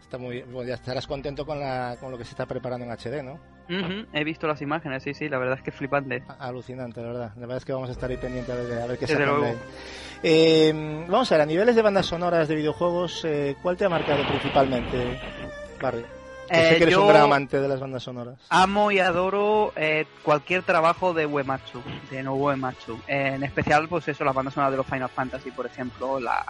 Está 0.00 0.16
muy 0.16 0.36
bien. 0.36 0.50
Bueno, 0.50 0.66
ya 0.66 0.76
estarás 0.76 1.06
contento 1.06 1.44
con, 1.44 1.60
la, 1.60 1.98
con 2.00 2.10
lo 2.10 2.16
que 2.16 2.24
se 2.24 2.30
está 2.30 2.46
preparando 2.46 2.86
en 2.86 2.92
HD, 2.92 3.22
¿no? 3.22 3.38
Ujú, 3.68 4.06
He 4.12 4.22
visto 4.24 4.46
las 4.46 4.62
imágenes, 4.62 5.02
sí, 5.02 5.12
sí, 5.14 5.28
la 5.28 5.38
verdad 5.38 5.56
es 5.58 5.62
que 5.62 5.70
es 5.70 5.76
flipante. 5.76 6.22
Alucinante, 6.38 7.00
la 7.00 7.06
verdad. 7.08 7.30
La 7.34 7.40
verdad 7.42 7.56
es 7.58 7.64
que 7.64 7.72
vamos 7.72 7.88
a 7.88 7.92
estar 7.92 8.08
ahí 8.10 8.16
pendientes 8.16 8.54
a 8.54 8.58
ver, 8.58 8.80
a 8.82 8.86
ver 8.86 8.98
qué 8.98 9.06
Desde 9.06 9.20
de 9.20 9.26
luego. 9.26 9.44
ahí. 9.44 9.56
Eh, 10.22 11.04
vamos 11.08 11.30
a 11.30 11.34
ver, 11.34 11.42
a 11.42 11.46
niveles 11.46 11.74
de 11.76 11.82
bandas 11.82 12.06
sonoras 12.06 12.48
de 12.48 12.54
videojuegos, 12.54 13.24
eh, 13.24 13.56
¿cuál 13.62 13.76
te 13.76 13.84
ha 13.84 13.88
marcado 13.88 14.24
principalmente, 14.26 15.20
Barry? 15.80 16.04
Sé 16.48 16.74
Eh, 16.74 16.76
que 16.76 16.82
eres 16.84 16.92
yo 16.94 17.02
un 17.02 17.08
gran 17.08 17.22
amante 17.24 17.60
de 17.60 17.66
las 17.66 17.80
bandas 17.80 18.04
sonoras. 18.04 18.38
amo 18.50 18.92
y 18.92 19.00
adoro 19.00 19.72
eh, 19.74 20.06
cualquier 20.22 20.62
trabajo 20.62 21.12
de 21.12 21.26
Uematsu, 21.26 21.82
de 22.10 22.22
no 22.22 22.34
Uematsu. 22.36 23.00
Eh, 23.08 23.32
en 23.34 23.42
especial, 23.42 23.88
pues 23.88 24.06
eso, 24.06 24.24
las 24.24 24.32
bandas 24.32 24.54
sonoras 24.54 24.70
de 24.70 24.76
los 24.76 24.86
Final 24.86 25.08
Fantasy, 25.08 25.50
por 25.50 25.66
ejemplo, 25.66 26.20
la 26.20 26.44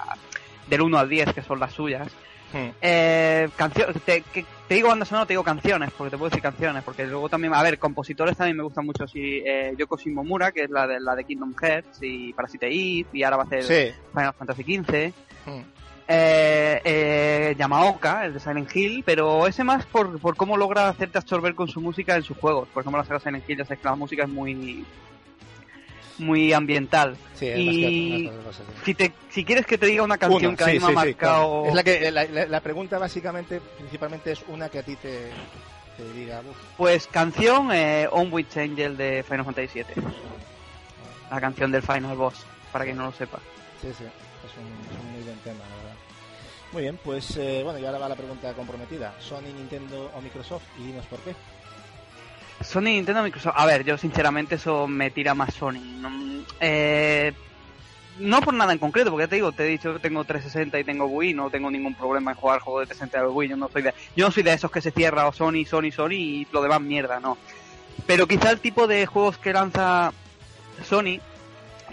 del 0.68 0.82
1 0.82 0.98
al 0.98 1.08
10, 1.08 1.32
que 1.32 1.40
son 1.40 1.58
las 1.58 1.72
suyas. 1.72 2.08
Hmm. 2.56 2.70
Eh, 2.80 3.48
cancio- 3.56 3.92
te, 4.04 4.22
que- 4.22 4.44
te 4.68 4.74
digo 4.74 4.88
banda 4.88 5.04
sonora, 5.04 5.26
te 5.26 5.32
digo 5.34 5.42
canciones, 5.44 5.90
porque 5.96 6.10
te 6.10 6.16
puedo 6.16 6.30
decir 6.30 6.42
canciones, 6.42 6.82
porque 6.84 7.06
luego 7.06 7.28
también, 7.28 7.52
a 7.54 7.62
ver, 7.62 7.78
compositores 7.78 8.36
también 8.36 8.56
me 8.56 8.62
gustan 8.62 8.86
mucho, 8.86 9.06
sí, 9.06 9.42
eh, 9.44 9.74
Yoko 9.76 9.98
Shimomura, 9.98 10.52
que 10.52 10.62
es 10.64 10.70
la 10.70 10.86
de, 10.86 10.98
la 11.00 11.14
de 11.14 11.24
Kingdom 11.24 11.54
Hearts, 11.60 11.98
y 12.00 12.32
Parasite 12.32 12.66
Eve, 12.68 13.06
y 13.12 13.22
ahora 13.22 13.36
va 13.38 13.42
a 13.42 13.46
hacer 13.46 13.62
Sí. 13.64 13.94
Final 14.12 14.32
Fantasy 14.34 14.62
XV, 14.62 15.12
Hmm. 15.44 15.60
eh, 16.08 16.80
eh, 16.84 17.54
Yamaoka, 17.58 18.24
el 18.26 18.32
de 18.34 18.40
Silent 18.40 18.74
Hill, 18.74 19.02
pero 19.04 19.46
ese 19.46 19.62
más 19.64 19.84
por, 19.86 20.18
por 20.20 20.36
cómo 20.36 20.56
logra 20.56 20.88
hacerte 20.88 21.18
absorber 21.18 21.54
con 21.54 21.68
su 21.68 21.80
música 21.80 22.16
en 22.16 22.22
sus 22.22 22.36
juegos, 22.38 22.68
por 22.68 22.82
ejemplo 22.82 23.00
la 23.02 23.06
saga 23.06 23.20
Silent 23.20 23.48
Hill, 23.48 23.58
ya 23.58 23.64
sabes 23.64 23.80
que 23.80 23.88
la 23.88 23.96
música 23.96 24.22
es 24.22 24.28
muy 24.28 24.84
muy 26.18 26.52
ambiental. 26.52 27.16
Sí, 27.34 27.46
Y- 27.46 28.28
cosas, 28.28 28.56
sí. 28.56 28.62
Si, 28.84 28.94
te, 28.94 29.12
si 29.30 29.44
quieres 29.44 29.66
que 29.66 29.76
te 29.78 29.86
diga 29.86 30.02
una 30.02 30.16
canción 30.18 30.46
Una, 30.46 30.56
que 30.56 30.64
a 30.64 30.66
mí 30.68 30.78
me 30.78 30.86
ha 30.86 30.90
marcado... 30.90 31.62
claro. 31.62 31.66
Es 31.68 31.74
la 31.74 31.84
que 31.84 32.10
la, 32.10 32.24
la- 32.24 32.46
la 32.46 32.60
pregunta 32.60 32.98
básicamente, 32.98 33.60
principalmente 33.78 34.32
es 34.32 34.40
una 34.48 34.68
que 34.68 34.78
a 34.78 34.82
ti 34.82 34.96
te, 34.96 35.30
te 35.96 36.12
diga, 36.14 36.40
"Uf, 36.40 36.56
Pues 36.76 37.06
canción 37.08 37.70
eh, 37.72 38.08
On 38.10 38.32
Witch 38.32 38.56
Angel 38.56 38.96
de 38.96 39.22
Final 39.28 39.44
Fantasy 39.44 39.80
VII. 39.82 40.02
La 41.30 41.40
canción 41.40 41.70
del 41.72 41.82
Final 41.82 42.16
Boss, 42.16 42.44
para 42.72 42.84
quien 42.84 42.96
no 42.96 43.06
lo 43.06 43.12
sepa. 43.12 43.38
Sí, 43.82 43.88
sí, 43.88 44.04
es 44.04 44.56
un, 44.56 44.96
es 44.96 45.00
un 45.04 45.12
muy 45.12 45.22
buen 45.22 45.38
tema, 45.40 45.58
la 45.68 45.76
verdad. 45.76 45.96
Muy 46.72 46.82
bien, 46.82 46.98
pues 47.04 47.36
eh, 47.36 47.60
bueno, 47.64 47.78
y 47.78 47.84
ahora 47.84 47.98
va 47.98 48.08
la 48.08 48.16
pregunta 48.16 48.52
comprometida. 48.54 49.14
¿Sony, 49.20 49.52
Nintendo 49.56 50.10
o 50.14 50.20
Microsoft? 50.20 50.62
Y 50.78 50.84
dinos 50.84 51.04
por 51.06 51.18
qué. 51.20 51.34
Sony, 52.60 52.84
Nintendo, 52.84 53.22
Microsoft. 53.22 53.54
A 53.56 53.66
ver, 53.66 53.84
yo 53.84 53.98
sinceramente 53.98 54.56
eso 54.56 54.86
me 54.86 55.10
tira 55.10 55.34
más 55.34 55.54
Sony. 55.54 55.80
No, 56.00 56.10
eh, 56.60 57.32
no 58.18 58.40
por 58.40 58.54
nada 58.54 58.72
en 58.72 58.78
concreto, 58.78 59.10
porque 59.10 59.24
ya 59.24 59.28
te 59.28 59.36
digo, 59.36 59.52
te 59.52 59.64
he 59.64 59.68
dicho 59.68 59.92
que 59.94 59.98
tengo 59.98 60.24
360 60.24 60.78
y 60.78 60.84
tengo 60.84 61.06
Wii, 61.06 61.34
no 61.34 61.50
tengo 61.50 61.70
ningún 61.70 61.94
problema 61.94 62.30
en 62.30 62.36
jugar 62.36 62.60
juegos 62.60 62.82
de 62.82 62.86
360 62.94 63.28
de 63.28 63.34
Wii, 63.34 63.48
yo 63.50 63.56
no 63.56 63.68
soy 63.68 63.82
de, 63.82 63.94
yo 64.14 64.26
no 64.26 64.32
soy 64.32 64.42
de 64.42 64.52
esos 64.52 64.70
que 64.70 64.80
se 64.80 64.90
cierra 64.90 65.28
o 65.28 65.32
Sony, 65.32 65.64
Sony, 65.66 65.90
Sony 65.92 66.12
y 66.12 66.48
lo 66.50 66.62
demás 66.62 66.80
mierda, 66.80 67.20
no. 67.20 67.36
Pero 68.06 68.26
quizá 68.26 68.50
el 68.50 68.60
tipo 68.60 68.86
de 68.86 69.06
juegos 69.06 69.38
que 69.38 69.52
lanza 69.52 70.12
Sony 70.84 71.20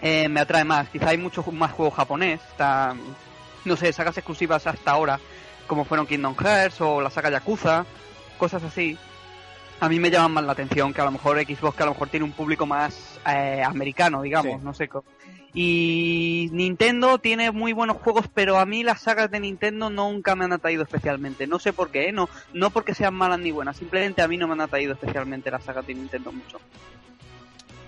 eh, 0.02 0.30
me 0.30 0.40
atrae 0.40 0.64
más, 0.64 0.90
quizá 0.90 1.10
hay 1.10 1.18
muchos 1.18 1.52
más 1.52 1.72
juegos 1.72 1.96
japonés, 1.96 2.40
está, 2.52 2.96
no 3.66 3.76
sé, 3.76 3.92
sagas 3.92 4.18
exclusivas 4.18 4.66
hasta 4.68 4.92
ahora, 4.92 5.20
como 5.68 5.86
fueron 5.86 6.08
Kingdom 6.08 6.36
Hearts 6.36 6.82
o 6.82 7.02
la 7.02 7.10
saga 7.10 7.30
Yakuza, 7.30 7.86
cosas 8.38 8.64
así, 8.64 8.98
a 9.84 9.90
mí 9.90 10.00
me 10.00 10.10
llaman 10.10 10.32
más 10.32 10.44
la 10.46 10.54
atención 10.54 10.94
que 10.94 11.02
a 11.02 11.06
lo 11.06 11.12
mejor 11.12 11.38
Xbox, 11.44 11.76
que 11.76 11.84
a 11.84 11.86
lo 11.88 11.92
mejor 11.94 12.10
tiene 12.10 12.24
un 12.26 12.32
público 12.32 12.66
más 12.66 13.20
eh, 13.30 13.62
americano, 13.66 14.22
digamos, 14.22 14.60
Sí. 14.60 14.66
no 14.66 14.74
sé. 14.74 14.88
co- 14.88 15.04
Y 15.54 16.50
Nintendo 16.52 17.20
tiene 17.20 17.52
muy 17.52 17.74
buenos 17.74 17.98
juegos, 17.98 18.26
pero 18.34 18.58
a 18.58 18.66
mí 18.66 18.82
las 18.84 19.02
sagas 19.02 19.30
de 19.30 19.40
Nintendo 19.40 19.90
nunca 19.90 20.36
me 20.36 20.46
han 20.46 20.54
atraído 20.54 20.84
especialmente. 20.84 21.46
No 21.48 21.60
sé 21.60 21.74
por 21.74 21.90
qué, 21.92 22.08
¿eh? 22.10 22.12
no, 22.12 22.28
no 22.54 22.70
porque 22.72 22.96
sean 22.96 23.14
malas 23.14 23.40
ni 23.40 23.52
buenas, 23.52 23.78
simplemente 23.78 24.22
a 24.22 24.28
mí 24.28 24.38
no 24.38 24.48
me 24.48 24.54
han 24.54 24.62
atraído 24.62 24.94
especialmente 24.94 25.52
las 25.52 25.64
sagas 25.64 25.86
de 25.86 25.94
Nintendo 25.94 26.32
mucho. 26.32 26.60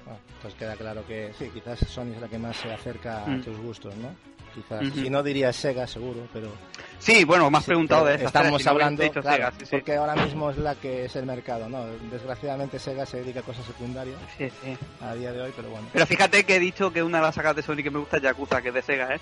Bueno, 0.05 0.19
pues 0.41 0.53
queda 0.55 0.75
claro 0.75 1.05
que 1.07 1.31
sí, 1.39 1.49
quizás 1.53 1.79
Sony 1.79 2.11
es 2.15 2.21
la 2.21 2.27
que 2.27 2.37
más 2.37 2.55
se 2.57 2.71
acerca 2.71 3.23
a 3.23 3.27
Mm. 3.27 3.41
tus 3.41 3.57
gustos, 3.57 3.95
¿no? 3.95 4.09
Quizás, 4.55 4.81
Ujú. 4.87 5.01
si 5.01 5.09
no 5.09 5.21
diría 5.21 5.51
Sega, 5.51 5.85
seguro, 5.85 6.21
pero 6.31 6.47
Sí, 6.97 7.25
bueno, 7.25 7.51
me 7.51 7.57
has 7.57 7.65
preguntado 7.65 8.05
de 8.05 8.15
esas 8.15 8.27
Estamos 8.27 8.51
tres, 8.53 8.61
si 8.61 8.65
no 8.65 8.71
hablando, 8.71 9.11
claro, 9.11 9.29
Sega, 9.31 9.51
sí, 9.51 9.57
sí. 9.65 9.65
porque 9.71 9.95
ahora 9.95 10.15
mismo 10.15 10.49
es 10.49 10.57
la 10.57 10.75
que 10.75 11.05
es 11.05 11.15
el 11.17 11.25
mercado, 11.25 11.67
¿no? 11.67 11.85
Desgraciadamente 12.09 12.79
Sega 12.79 13.05
se 13.05 13.17
dedica 13.17 13.41
a 13.41 13.43
cosas 13.43 13.65
secundarias 13.65 14.15
Sí, 14.37 14.49
sí. 14.63 14.77
a 15.01 15.13
día 15.13 15.33
de 15.33 15.41
hoy, 15.41 15.51
pero 15.55 15.69
bueno, 15.69 15.87
Pero 15.91 16.05
fíjate 16.05 16.45
que 16.45 16.55
he 16.55 16.59
dicho 16.59 16.91
que 16.93 17.03
una 17.03 17.17
de 17.17 17.23
las 17.25 17.35
sagas 17.35 17.55
de 17.57 17.61
Sony 17.63 17.83
que 17.83 17.91
me 17.91 17.99
gusta 17.99 18.15
es 18.17 18.23
Yakuza, 18.23 18.61
que 18.61 18.69
es 18.69 18.73
de 18.73 18.81
Sega, 18.81 19.13
¿eh? 19.13 19.19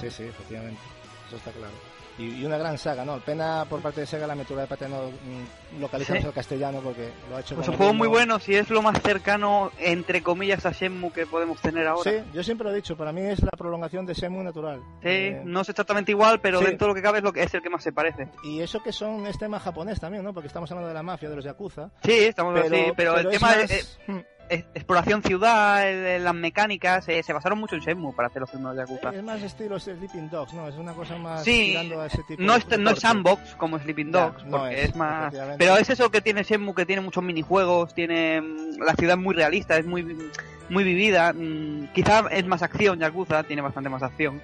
sí, 0.00 0.10
sí, 0.10 0.22
efectivamente, 0.22 0.80
eso 1.26 1.36
está 1.36 1.50
claro. 1.50 1.72
Y, 2.18 2.40
y 2.40 2.44
una 2.44 2.58
gran 2.58 2.76
saga, 2.78 3.04
¿no? 3.04 3.18
Pena 3.20 3.64
por 3.70 3.80
parte 3.80 4.00
de 4.00 4.06
Sega 4.06 4.26
la 4.26 4.34
metura 4.34 4.62
de 4.62 4.66
pata 4.66 4.88
no 4.88 5.02
mm, 5.08 5.80
localizarse 5.80 6.22
Sí. 6.22 6.26
al 6.26 6.32
castellano 6.34 6.80
porque 6.82 7.10
lo 7.30 7.36
ha 7.36 7.40
hecho 7.40 7.54
Pues 7.54 7.68
un 7.68 7.74
el 7.74 7.78
juego 7.78 7.94
muy 7.94 8.08
bueno, 8.08 8.38
si 8.40 8.56
es 8.56 8.68
lo 8.70 8.82
más 8.82 9.00
cercano, 9.02 9.70
entre 9.78 10.20
comillas, 10.22 10.66
a 10.66 10.72
Shenmue 10.72 11.12
que 11.12 11.26
podemos 11.26 11.60
tener 11.60 11.86
ahora. 11.86 12.10
Sí, 12.10 12.16
yo 12.34 12.42
siempre 12.42 12.64
lo 12.66 12.72
he 12.72 12.76
dicho, 12.76 12.96
para 12.96 13.12
mí 13.12 13.20
es 13.22 13.40
la 13.42 13.50
prolongación 13.56 14.04
de 14.04 14.14
Shenmue 14.14 14.42
natural. 14.42 14.80
Sí, 15.02 15.08
Eh, 15.08 15.42
no 15.44 15.60
es 15.60 15.68
exactamente 15.68 16.10
igual, 16.10 16.40
pero 16.40 16.58
sí. 16.58 16.64
dentro 16.66 16.86
de 16.86 16.88
lo 16.90 16.94
que 16.96 17.02
cabe 17.02 17.18
es, 17.18 17.24
lo 17.24 17.32
que, 17.32 17.42
es 17.44 17.54
el 17.54 17.62
que 17.62 17.70
más 17.70 17.82
se 17.84 17.92
parece. 17.92 18.28
Y 18.42 18.60
eso 18.60 18.82
que 18.82 18.92
son 18.92 19.26
es 19.28 19.38
tema 19.38 19.60
japonés 19.60 20.00
también, 20.00 20.24
¿no? 20.24 20.34
Porque 20.34 20.48
estamos 20.48 20.68
hablando 20.72 20.88
de 20.88 20.94
la 20.94 21.02
mafia, 21.04 21.28
de 21.28 21.36
los 21.36 21.44
yakuza. 21.44 21.90
Sí, 22.02 22.12
estamos 22.12 22.52
Pero, 22.60 22.66
así, 22.74 22.92
pero, 22.96 23.16
el 23.16 23.26
es 23.26 23.32
tema 23.32 23.46
más- 23.48 23.70
es, 23.70 23.98
mm, 24.08 24.16
es- 24.16 24.26
exploración 24.50 25.22
ciudad, 25.22 25.84
las 26.20 26.34
mecánicas, 26.34 27.08
eh, 27.08 27.22
se 27.22 27.32
basaron 27.32 27.58
mucho 27.58 27.74
en 27.76 27.82
Shenmue 27.82 28.12
para 28.14 28.28
hacer 28.28 28.40
los 28.40 28.50
primeros 28.50 28.76
Yakuza. 28.76 29.10
Es 29.10 29.22
más 29.22 29.42
estilo 29.42 29.78
Sleeping 29.78 30.30
Dogs, 30.30 30.54
¿no? 30.54 30.68
Es 30.68 30.76
una 30.76 30.92
cosa 30.92 31.16
más 31.16 31.44
Sí, 31.44 31.68
tirando 31.70 32.00
a 32.00 32.06
ese 32.06 32.22
tipo 32.24 32.42
No 32.42 32.52
de 32.54 32.58
es, 32.58 32.78
no 32.78 32.90
es 32.90 32.98
sandbox 33.00 33.54
como 33.56 33.78
Sleeping 33.78 34.12
Ya, 34.12 34.20
Dogs, 34.26 34.44
no 34.46 34.58
porque 34.58 34.82
es, 34.82 34.88
es, 34.90 34.96
más... 34.96 35.34
Pero 35.58 35.76
es 35.76 35.90
eso 35.90 36.10
que 36.10 36.20
tiene 36.20 36.42
Shenmue, 36.42 36.74
que 36.74 36.86
tiene 36.86 37.02
muchos 37.02 37.22
minijuegos, 37.22 37.94
tiene... 37.94 38.40
mm, 38.40 38.80
La 38.84 38.94
ciudad 38.94 39.16
es 39.16 39.22
muy 39.22 39.34
realista, 39.34 39.76
es 39.76 39.86
muy, 39.86 40.02
muy 40.68 40.84
vivida. 40.84 41.32
mm, 41.32 41.88
Quizá 41.94 42.24
es 42.30 42.46
más 42.46 42.62
acción 42.62 42.98
Yakuza, 42.98 43.42
tiene 43.44 43.62
bastante 43.62 43.88
más 43.90 44.02
acción. 44.02 44.40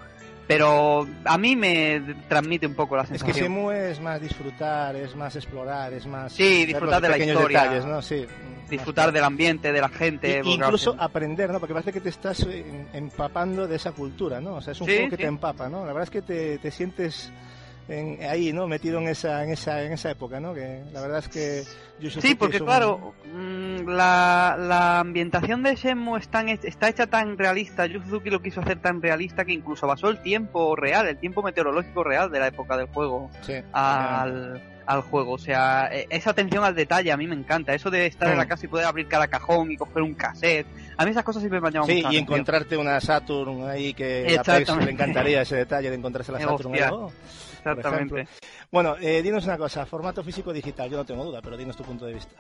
Pero 0.47 1.07
a 1.25 1.39
mí 1.39 1.57
me 1.57 2.03
transmite 2.29 2.67
un 2.67 2.75
poco 2.75 2.97
la 2.97 3.03
Es 3.05 3.09
que 3.11 3.19
sensación. 3.19 3.45
Shenmue 3.47 3.91
es 3.91 4.01
más 4.01 4.21
disfrutar, 4.21 4.95
es 4.95 5.17
más 5.17 5.35
explorar, 5.37 5.93
es 5.95 6.07
más... 6.07 6.33
Sí, 6.35 6.67
disfrutar 6.67 7.01
de 7.01 7.09
la 7.09 7.19
historia. 7.19 7.63
detalles, 7.63 7.85
¿no? 7.87 8.03
Sí. 8.03 8.27
disfrutar 8.69 9.13
del 9.13 9.25
ambiente, 9.25 9.73
de 9.73 9.81
la 9.81 9.91
Y- 9.93 9.97
gente. 9.97 10.35
porque, 10.43 10.51
incluso 10.51 10.97
aprender, 10.99 11.51
¿no? 11.51 11.61
Porque 11.61 11.75
parece 11.75 11.93
que 11.93 12.01
te 12.01 12.09
estás 12.09 12.41
eh, 12.43 12.87
empapando 12.93 13.67
de 13.69 13.77
esa 13.77 13.93
cultura, 13.93 14.41
¿no? 14.41 14.55
O 14.57 14.61
sea, 14.61 14.73
es 14.73 14.81
un 14.81 14.87
Sí, 14.89 14.95
juego 14.95 15.11
que 15.11 15.17
sí. 15.17 15.23
te 15.23 15.29
empapa, 15.29 15.69
¿no? 15.69 15.81
La 15.81 15.93
verdad 15.93 16.05
es 16.05 16.11
que 16.11 16.23
te, 16.23 16.59
te 16.59 16.71
sientes 16.71 17.31
en- 17.89 18.23
ahí, 18.29 18.53
¿no? 18.53 18.67
Metido 18.67 18.99
en 19.01 19.09
esa, 19.09 19.45
en 19.45 19.51
esa, 19.51 19.83
en 19.83 19.93
esa 19.93 20.11
época, 20.11 20.41
¿no? 20.41 20.55
Que 20.55 20.83
la 20.93 21.01
verdad 21.01 21.19
es 21.19 21.29
que 21.29 21.63
Sí, 22.21 22.35
porque 22.35 22.59
claro, 22.61 23.15
mm, 23.33 23.89
la, 23.89 24.57
la 24.59 24.99
ambientación 24.99 25.63
de 25.63 25.77
Shenmue 25.77 26.19
es 26.19 26.29
tan- 26.29 26.49
está 26.49 26.89
hecha 26.89 27.07
tan 27.07 27.39
realista, 27.39 27.87
Yu 27.87 28.01
Suzuki 28.03 28.31
lo 28.31 28.43
quiso 28.43 28.61
hacer 28.61 28.81
tan 28.81 29.01
realista 29.01 29.45
que 29.45 29.53
incluso 29.53 29.87
basó 29.87 30.09
el 30.11 30.21
tiempo 30.21 30.75
real, 30.77 31.07
el 31.07 31.17
tiempo 31.19 31.43
meteorológico 31.43 32.03
real 32.03 32.31
de 32.31 32.41
la 32.41 32.49
época 32.49 32.77
del 32.77 32.87
juego 32.89 33.31
Sí, 33.43 33.55
al, 33.73 34.61
al 34.87 35.01
juego. 35.03 35.33
O 35.35 35.39
sea, 35.39 35.89
e- 35.93 36.07
esa 36.11 36.31
atención 36.31 36.65
al 36.65 36.75
detalle 36.75 37.13
a 37.13 37.17
mí 37.17 37.27
me 37.29 37.37
encanta. 37.37 37.73
Eso 37.75 37.91
de 37.91 38.07
estar 38.07 38.29
en 38.31 38.39
la 38.39 38.45
Mm. 38.45 38.49
casa 38.49 38.67
y 38.67 38.69
poder 38.69 38.87
abrir 38.87 39.07
cada 39.07 39.29
cajón 39.29 39.71
y 39.71 39.77
coger 39.77 40.03
un 40.03 40.15
cassette. 40.15 40.67
A 40.97 41.05
mí 41.05 41.13
esas 41.13 41.25
cosas 41.25 41.41
siempre 41.43 41.61
me 41.61 41.69
han 41.69 41.75
llamado 41.75 41.93
Sí, 41.93 42.03
mucho 42.03 42.13
y 42.13 42.17
encontrarte 42.19 42.77
una 42.77 43.01
Saturn 43.01 43.69
ahí 43.69 43.95
que 43.95 44.37
a. 44.39 44.43
Pex 44.43 44.77
le 44.85 44.91
encantaría 44.91 45.43
ese 45.43 45.57
detalle 45.57 45.91
de 45.91 45.97
encontrarse 45.97 46.33
la 46.33 46.39
Eh, 46.39 46.43
Saturn. 46.43 46.73
Exactamente. 47.73 48.29
Bueno, 48.71 48.97
eh, 49.01 49.23
dinos 49.23 49.45
una 49.45 49.57
cosa, 49.59 49.87
formato 49.87 50.23
físico 50.23 50.53
digital, 50.53 50.91
yo 50.91 50.97
no 50.97 51.05
tengo 51.05 51.25
duda, 51.25 51.41
pero 51.43 51.57
dinos 51.57 51.77
tu 51.77 51.83
punto 51.85 52.07
de 52.07 52.15
vista. 52.15 52.35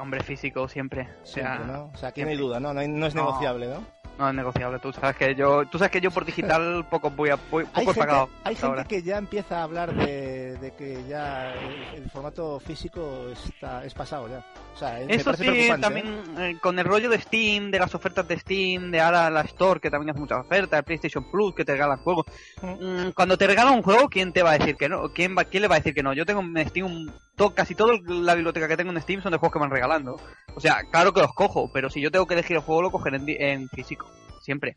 Hombre 0.00 0.22
físico 0.22 0.66
siempre. 0.68 1.08
O 1.22 1.26
sea, 1.26 1.58
¿no? 1.60 1.90
O 1.92 1.96
sea, 1.96 2.08
aquí 2.10 2.22
no 2.22 2.28
hay 2.28 2.36
duda, 2.36 2.60
¿no? 2.60 2.72
No, 2.74 2.80
hay- 2.80 2.88
no 2.88 3.06
es 3.06 3.14
No. 3.14 3.22
negociable, 3.24 3.68
¿no? 3.68 3.84
No 4.18 4.28
es 4.28 4.34
negociable. 4.34 4.78
Tú 4.78 4.92
sabes 4.92 5.16
que 5.16 5.34
yo, 5.34 5.66
tú 5.66 5.76
sabes 5.78 5.90
que 5.90 6.00
yo 6.00 6.10
por 6.12 6.24
digital 6.24 6.86
poco 6.90 7.10
voy 7.10 7.30
a, 7.30 7.34
Hay 7.34 7.38
poco 7.40 7.60
he 7.60 7.84
gente, 7.84 7.98
pagado. 7.98 8.28
hay 8.44 8.54
gente 8.54 8.66
ahora. 8.66 8.84
que 8.84 9.02
ya 9.02 9.18
empieza 9.18 9.58
a 9.58 9.62
hablar 9.64 9.92
de, 9.92 10.56
de 10.58 10.70
que 10.74 11.02
ya 11.08 11.52
el, 11.52 12.02
el 12.04 12.10
formato 12.10 12.60
físico 12.60 13.26
está, 13.32 13.84
es 13.84 13.92
pasado 13.92 14.28
ya. 14.28 14.44
O 14.74 14.76
sea, 14.78 15.00
Eso 15.00 15.32
sí, 15.34 15.42
preocupante, 15.44 15.74
¿eh? 15.74 15.78
también 15.80 16.22
eh, 16.38 16.56
con 16.60 16.78
el 16.78 16.84
rollo 16.84 17.08
de 17.10 17.20
Steam, 17.20 17.70
de 17.72 17.78
las 17.80 17.92
ofertas 17.94 18.26
de 18.28 18.38
Steam, 18.38 18.90
de 18.92 19.00
ahora 19.00 19.30
la 19.30 19.40
Store, 19.42 19.80
que 19.80 19.90
también 19.90 20.10
hace 20.10 20.20
muchas 20.20 20.38
ofertas, 20.40 20.78
el 20.78 20.84
PlayStation 20.84 21.28
Plus, 21.30 21.54
que 21.54 21.64
te 21.64 21.72
regalan 21.72 21.98
juegos. 21.98 22.26
Mm, 22.62 23.10
Cuando 23.16 23.36
te 23.36 23.46
regalan 23.48 23.74
un 23.74 23.82
juego, 23.82 24.08
¿quién 24.08 24.32
te 24.32 24.42
va 24.44 24.52
a 24.52 24.58
decir 24.58 24.76
que 24.76 24.88
no? 24.88 25.08
¿Quién, 25.12 25.36
va, 25.36 25.44
quién 25.44 25.62
le 25.62 25.68
va 25.68 25.74
a 25.76 25.78
decir 25.78 25.92
que 25.94 26.02
no? 26.04 26.12
Yo 26.12 26.24
tengo 26.26 26.40
en 26.40 26.68
Steam, 26.68 26.86
un, 26.86 27.12
to- 27.36 27.54
casi 27.54 27.74
toda 27.74 27.94
la 28.06 28.34
biblioteca 28.36 28.68
que 28.68 28.76
tengo 28.76 28.92
en 28.92 29.00
Steam 29.00 29.22
son 29.22 29.32
de 29.32 29.38
juegos 29.38 29.52
que 29.52 29.58
me 29.58 29.64
van 29.64 29.70
regalando. 29.72 30.16
O 30.56 30.60
sea, 30.60 30.82
claro 30.90 31.12
que 31.12 31.20
los 31.20 31.32
cojo, 31.34 31.68
pero 31.72 31.90
si 31.90 32.00
yo 32.00 32.10
tengo 32.12 32.26
que 32.26 32.34
elegir 32.34 32.56
el 32.56 32.62
juego, 32.62 32.82
lo 32.82 32.90
cogeré 32.92 33.20
en 33.52 33.68
físico. 33.70 34.03
Siempre. 34.44 34.76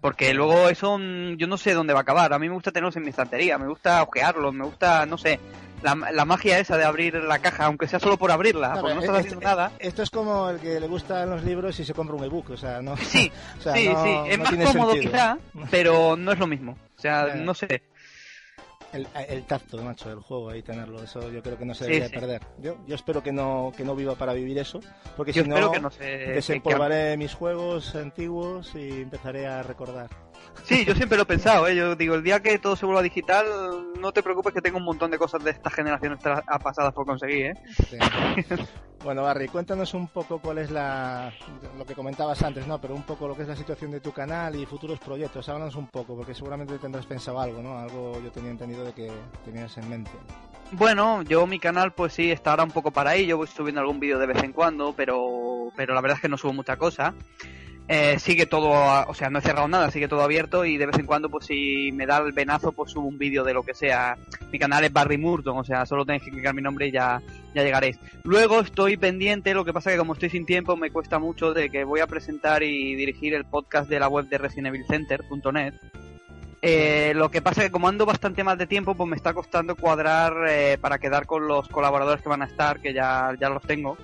Porque 0.00 0.34
luego 0.34 0.68
eso 0.68 0.98
mm, 0.98 1.36
yo 1.36 1.46
no 1.46 1.56
sé 1.56 1.72
dónde 1.72 1.92
va 1.92 2.00
a 2.00 2.02
acabar. 2.02 2.32
A 2.32 2.38
mí 2.40 2.48
me 2.48 2.54
gusta 2.54 2.72
tenerlos 2.72 2.96
en 2.96 3.04
mi 3.04 3.10
estantería, 3.10 3.58
me 3.58 3.68
gusta 3.68 4.02
ojearlos, 4.02 4.52
me 4.52 4.64
gusta, 4.64 5.06
no 5.06 5.16
sé, 5.16 5.38
la, 5.82 5.94
la 6.12 6.24
magia 6.24 6.58
esa 6.58 6.76
de 6.76 6.84
abrir 6.84 7.14
la 7.14 7.38
caja, 7.38 7.66
aunque 7.66 7.86
sea 7.86 8.00
solo 8.00 8.16
por 8.16 8.32
abrirla, 8.32 8.72
Claro, 8.72 8.80
porque 8.80 8.94
no 8.96 9.00
eh, 9.00 9.04
estás 9.04 9.18
este- 9.20 9.28
haciendo 9.28 9.46
nada. 9.48 9.72
Esto 9.78 10.02
es 10.02 10.10
como 10.10 10.50
el 10.50 10.58
que 10.58 10.80
le 10.80 10.88
gustan 10.88 11.30
los 11.30 11.44
libros 11.44 11.78
y 11.78 11.84
se 11.84 11.94
compra 11.94 12.16
un 12.16 12.24
ebook, 12.24 12.50
o 12.50 12.56
sea, 12.56 12.82
no. 12.82 12.96
Sí, 12.96 13.30
o 13.58 13.62
sea, 13.62 13.72
sí, 13.74 13.88
no- 13.88 14.02
sí, 14.02 14.10
es 14.30 14.38
no 14.38 14.44
más 14.44 14.72
cómodo 14.72 14.92
sentido. 14.94 15.12
quizá, 15.12 15.38
pero 15.70 16.16
no 16.16 16.32
es 16.32 16.38
lo 16.40 16.46
mismo. 16.48 16.76
O 16.96 17.00
sea, 17.00 17.34
no 17.36 17.54
sé. 17.54 17.82
El, 18.92 19.06
el 19.28 19.44
tacto, 19.44 19.82
macho, 19.82 20.08
del 20.08 20.20
juego, 20.20 20.48
ahí 20.48 20.62
tenerlo, 20.62 21.02
eso 21.02 21.30
yo 21.30 21.42
creo 21.42 21.58
que 21.58 21.66
no 21.66 21.74
se 21.74 21.84
debería 21.84 22.08
sí. 22.08 22.14
perder. 22.14 22.42
Yo, 22.58 22.76
yo 22.86 22.94
espero 22.94 23.22
que 23.22 23.32
no, 23.32 23.70
que 23.76 23.84
no 23.84 23.94
viva 23.94 24.14
para 24.14 24.32
vivir 24.32 24.56
eso, 24.58 24.80
porque 25.16 25.32
Yo 25.32 25.42
si 25.42 25.48
no, 25.50 25.70
que 25.72 25.80
no 25.80 25.90
se... 25.90 25.98
que- 25.98 26.04
que- 26.24 26.30
desempolvaré 26.32 27.16
mis 27.18 27.34
juegos 27.34 27.94
antiguos 27.94 28.74
y 28.74 29.02
empezaré 29.02 29.46
a 29.46 29.62
recordar. 29.62 30.08
Sí, 30.64 30.84
yo 30.84 30.94
siempre 30.94 31.16
lo 31.16 31.22
he 31.22 31.26
pensado, 31.26 31.66
¿eh? 31.66 31.74
Yo 31.74 31.96
digo, 31.96 32.14
el 32.14 32.22
día 32.22 32.40
que 32.40 32.58
todo 32.58 32.76
se 32.76 32.84
vuelva 32.84 33.02
digital, 33.02 33.46
no 33.98 34.12
te 34.12 34.22
preocupes 34.22 34.52
que 34.52 34.60
tengo 34.60 34.76
un 34.76 34.84
montón 34.84 35.10
de 35.10 35.18
cosas 35.18 35.42
de 35.42 35.50
estas 35.50 35.72
generaciones 35.72 36.18
pasadas 36.62 36.92
por 36.92 37.06
conseguir, 37.06 37.46
¿eh? 37.46 37.54
Sí. 37.88 37.96
bueno, 39.04 39.22
Barry, 39.22 39.48
cuéntanos 39.48 39.94
un 39.94 40.08
poco 40.08 40.40
cuál 40.40 40.58
es 40.58 40.70
la, 40.70 41.32
lo 41.78 41.86
que 41.86 41.94
comentabas 41.94 42.42
antes, 42.42 42.66
¿no? 42.66 42.78
Pero 42.80 42.94
un 42.94 43.04
poco 43.04 43.26
lo 43.26 43.34
que 43.34 43.42
es 43.42 43.48
la 43.48 43.56
situación 43.56 43.90
de 43.92 44.00
tu 44.00 44.12
canal 44.12 44.56
y 44.56 44.66
futuros 44.66 44.98
proyectos. 44.98 45.48
Háblanos 45.48 45.74
un 45.76 45.86
poco, 45.86 46.14
porque 46.16 46.34
seguramente 46.34 46.78
tendrás 46.78 47.06
pensado 47.06 47.40
algo, 47.40 47.62
¿no? 47.62 47.78
Algo 47.78 48.20
yo 48.22 48.30
tenía 48.30 48.50
entendido 48.50 48.84
de 48.84 48.92
que 48.92 49.10
tenías 49.44 49.76
en 49.78 49.88
mente. 49.88 50.10
Bueno, 50.72 51.22
yo 51.22 51.46
mi 51.46 51.58
canal 51.58 51.92
pues 51.92 52.12
sí 52.12 52.30
está 52.30 52.50
ahora 52.50 52.64
un 52.64 52.72
poco 52.72 52.90
para 52.90 53.10
ahí, 53.10 53.24
yo 53.24 53.38
voy 53.38 53.46
subiendo 53.46 53.80
algún 53.80 54.00
vídeo 54.00 54.18
de 54.18 54.26
vez 54.26 54.42
en 54.42 54.52
cuando, 54.52 54.92
pero, 54.92 55.72
pero 55.76 55.94
la 55.94 56.02
verdad 56.02 56.16
es 56.16 56.22
que 56.22 56.28
no 56.28 56.36
subo 56.36 56.52
mucha 56.52 56.76
cosa. 56.76 57.14
Eh, 57.90 58.18
sigue 58.18 58.44
todo, 58.44 58.70
o 59.08 59.14
sea, 59.14 59.30
no 59.30 59.38
he 59.38 59.42
cerrado 59.42 59.66
nada, 59.66 59.90
sigue 59.90 60.08
todo 60.08 60.20
abierto 60.20 60.66
y 60.66 60.76
de 60.76 60.84
vez 60.84 60.98
en 60.98 61.06
cuando 61.06 61.30
pues 61.30 61.46
si 61.46 61.90
me 61.92 62.04
da 62.04 62.18
el 62.18 62.32
venazo 62.32 62.72
pues 62.72 62.92
subo 62.92 63.08
un 63.08 63.16
vídeo 63.16 63.44
de 63.44 63.54
lo 63.54 63.62
que 63.62 63.72
sea. 63.72 64.18
Mi 64.52 64.58
canal 64.58 64.84
es 64.84 64.92
Barry 64.92 65.16
Murton, 65.16 65.56
o 65.56 65.64
sea, 65.64 65.86
solo 65.86 66.04
tenéis 66.04 66.22
que 66.22 66.30
clicar 66.30 66.54
mi 66.54 66.60
nombre 66.60 66.88
y 66.88 66.90
ya, 66.92 67.22
ya 67.54 67.62
llegaréis. 67.62 67.98
Luego 68.24 68.60
estoy 68.60 68.98
pendiente, 68.98 69.54
lo 69.54 69.64
que 69.64 69.72
pasa 69.72 69.90
que 69.90 69.96
como 69.96 70.12
estoy 70.12 70.28
sin 70.28 70.44
tiempo 70.44 70.76
me 70.76 70.90
cuesta 70.90 71.18
mucho 71.18 71.54
de 71.54 71.70
que 71.70 71.84
voy 71.84 72.00
a 72.00 72.06
presentar 72.06 72.62
y 72.62 72.94
dirigir 72.94 73.32
el 73.32 73.46
podcast 73.46 73.88
de 73.88 74.00
la 74.00 74.08
web 74.08 74.28
de 74.28 74.36
ResidentEvilCenter.net. 74.36 75.72
Eh, 76.60 77.12
lo 77.14 77.30
que 77.30 77.40
pasa 77.40 77.62
que 77.62 77.70
como 77.70 77.88
ando 77.88 78.04
bastante 78.04 78.44
más 78.44 78.58
de 78.58 78.66
tiempo, 78.66 78.94
pues 78.94 79.08
me 79.08 79.16
está 79.16 79.32
costando 79.32 79.76
cuadrar 79.76 80.34
eh, 80.48 80.76
para 80.78 80.98
quedar 80.98 81.24
con 81.24 81.46
los 81.46 81.68
colaboradores 81.68 82.20
que 82.20 82.28
van 82.28 82.42
a 82.42 82.46
estar, 82.46 82.80
que 82.80 82.92
ya, 82.92 83.34
ya 83.40 83.48
los 83.48 83.62
tengo. 83.62 83.96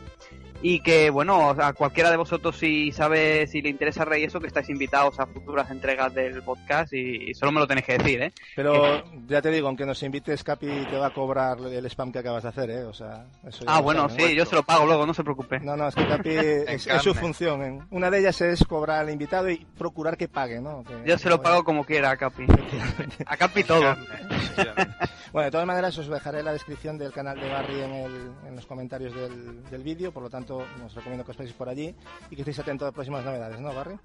Y 0.66 0.80
que 0.80 1.10
bueno, 1.10 1.50
a 1.50 1.74
cualquiera 1.74 2.10
de 2.10 2.16
vosotros 2.16 2.56
si 2.56 2.90
sabe, 2.90 3.46
si 3.46 3.60
le 3.60 3.68
interesa 3.68 4.06
Rey 4.06 4.24
eso, 4.24 4.40
que 4.40 4.46
estáis 4.46 4.70
invitados 4.70 5.20
a 5.20 5.26
futuras 5.26 5.70
entregas 5.70 6.14
del 6.14 6.42
podcast 6.42 6.90
y, 6.94 7.34
solo 7.34 7.52
me 7.52 7.60
lo 7.60 7.66
tenéis 7.66 7.84
que 7.84 7.98
decir, 7.98 8.22
¿eh? 8.22 8.32
Pero 8.56 9.04
ya 9.26 9.42
te 9.42 9.50
digo, 9.50 9.68
aunque 9.68 9.84
nos 9.84 10.02
invites, 10.02 10.42
Capi 10.42 10.86
te 10.88 10.96
va 10.96 11.08
a 11.08 11.12
cobrar 11.12 11.58
el 11.58 11.84
spam 11.84 12.10
que 12.10 12.20
acabas 12.20 12.44
de 12.44 12.48
hacer, 12.48 12.70
¿eh? 12.70 12.84
O 12.84 12.94
sea, 12.94 13.26
eso 13.46 13.62
ah, 13.66 13.82
bueno, 13.82 14.08
sí, 14.08 14.34
yo 14.34 14.46
se 14.46 14.54
lo 14.54 14.62
pago 14.62 14.86
luego, 14.86 15.04
no 15.04 15.12
se 15.12 15.22
preocupe. 15.22 15.60
No, 15.60 15.76
no, 15.76 15.88
es 15.88 15.94
que 15.94 16.08
Capi 16.08 16.30
es, 16.32 16.88
su 17.02 17.12
función. 17.12 17.62
¿eh? 17.62 17.78
Una 17.90 18.10
de 18.10 18.20
ellas 18.20 18.40
es 18.40 18.64
cobrar 18.64 19.00
al 19.00 19.10
invitado 19.10 19.50
y 19.50 19.66
procurar 19.76 20.16
que 20.16 20.28
pague, 20.28 20.62
¿no? 20.62 20.82
yo 21.04 21.18
se 21.18 21.28
lo 21.28 21.42
pago 21.42 21.62
como 21.62 21.84
quiera 21.84 22.12
a 22.12 22.16
Capi. 22.16 22.46
a 23.26 23.36
Capi 23.36 23.64
todo. 23.64 23.94
bueno, 25.30 25.44
de 25.44 25.50
todas 25.50 25.66
maneras 25.66 25.98
os 25.98 26.08
dejaré 26.08 26.42
la 26.42 26.54
descripción 26.54 26.96
del 26.96 27.12
canal 27.12 27.38
de 27.38 27.50
Barry 27.50 27.82
en, 27.82 27.92
el, 27.92 28.32
en 28.46 28.56
los 28.56 28.64
comentarios 28.64 29.14
del, 29.14 29.62
del 29.64 29.82
vídeo, 29.82 30.10
por 30.10 30.22
lo 30.22 30.30
tanto 30.30 30.53
os 30.58 30.94
recomiendo 30.94 31.24
que 31.24 31.30
os 31.30 31.36
paséis 31.36 31.54
por 31.54 31.68
allí 31.68 31.94
y 32.30 32.36
que 32.36 32.42
estéis 32.42 32.58
atentos 32.58 32.86
a 32.86 32.88
las 32.88 32.94
próximas 32.94 33.24
novedades, 33.24 33.60
¿no, 33.60 33.74
Barry? 33.74 33.96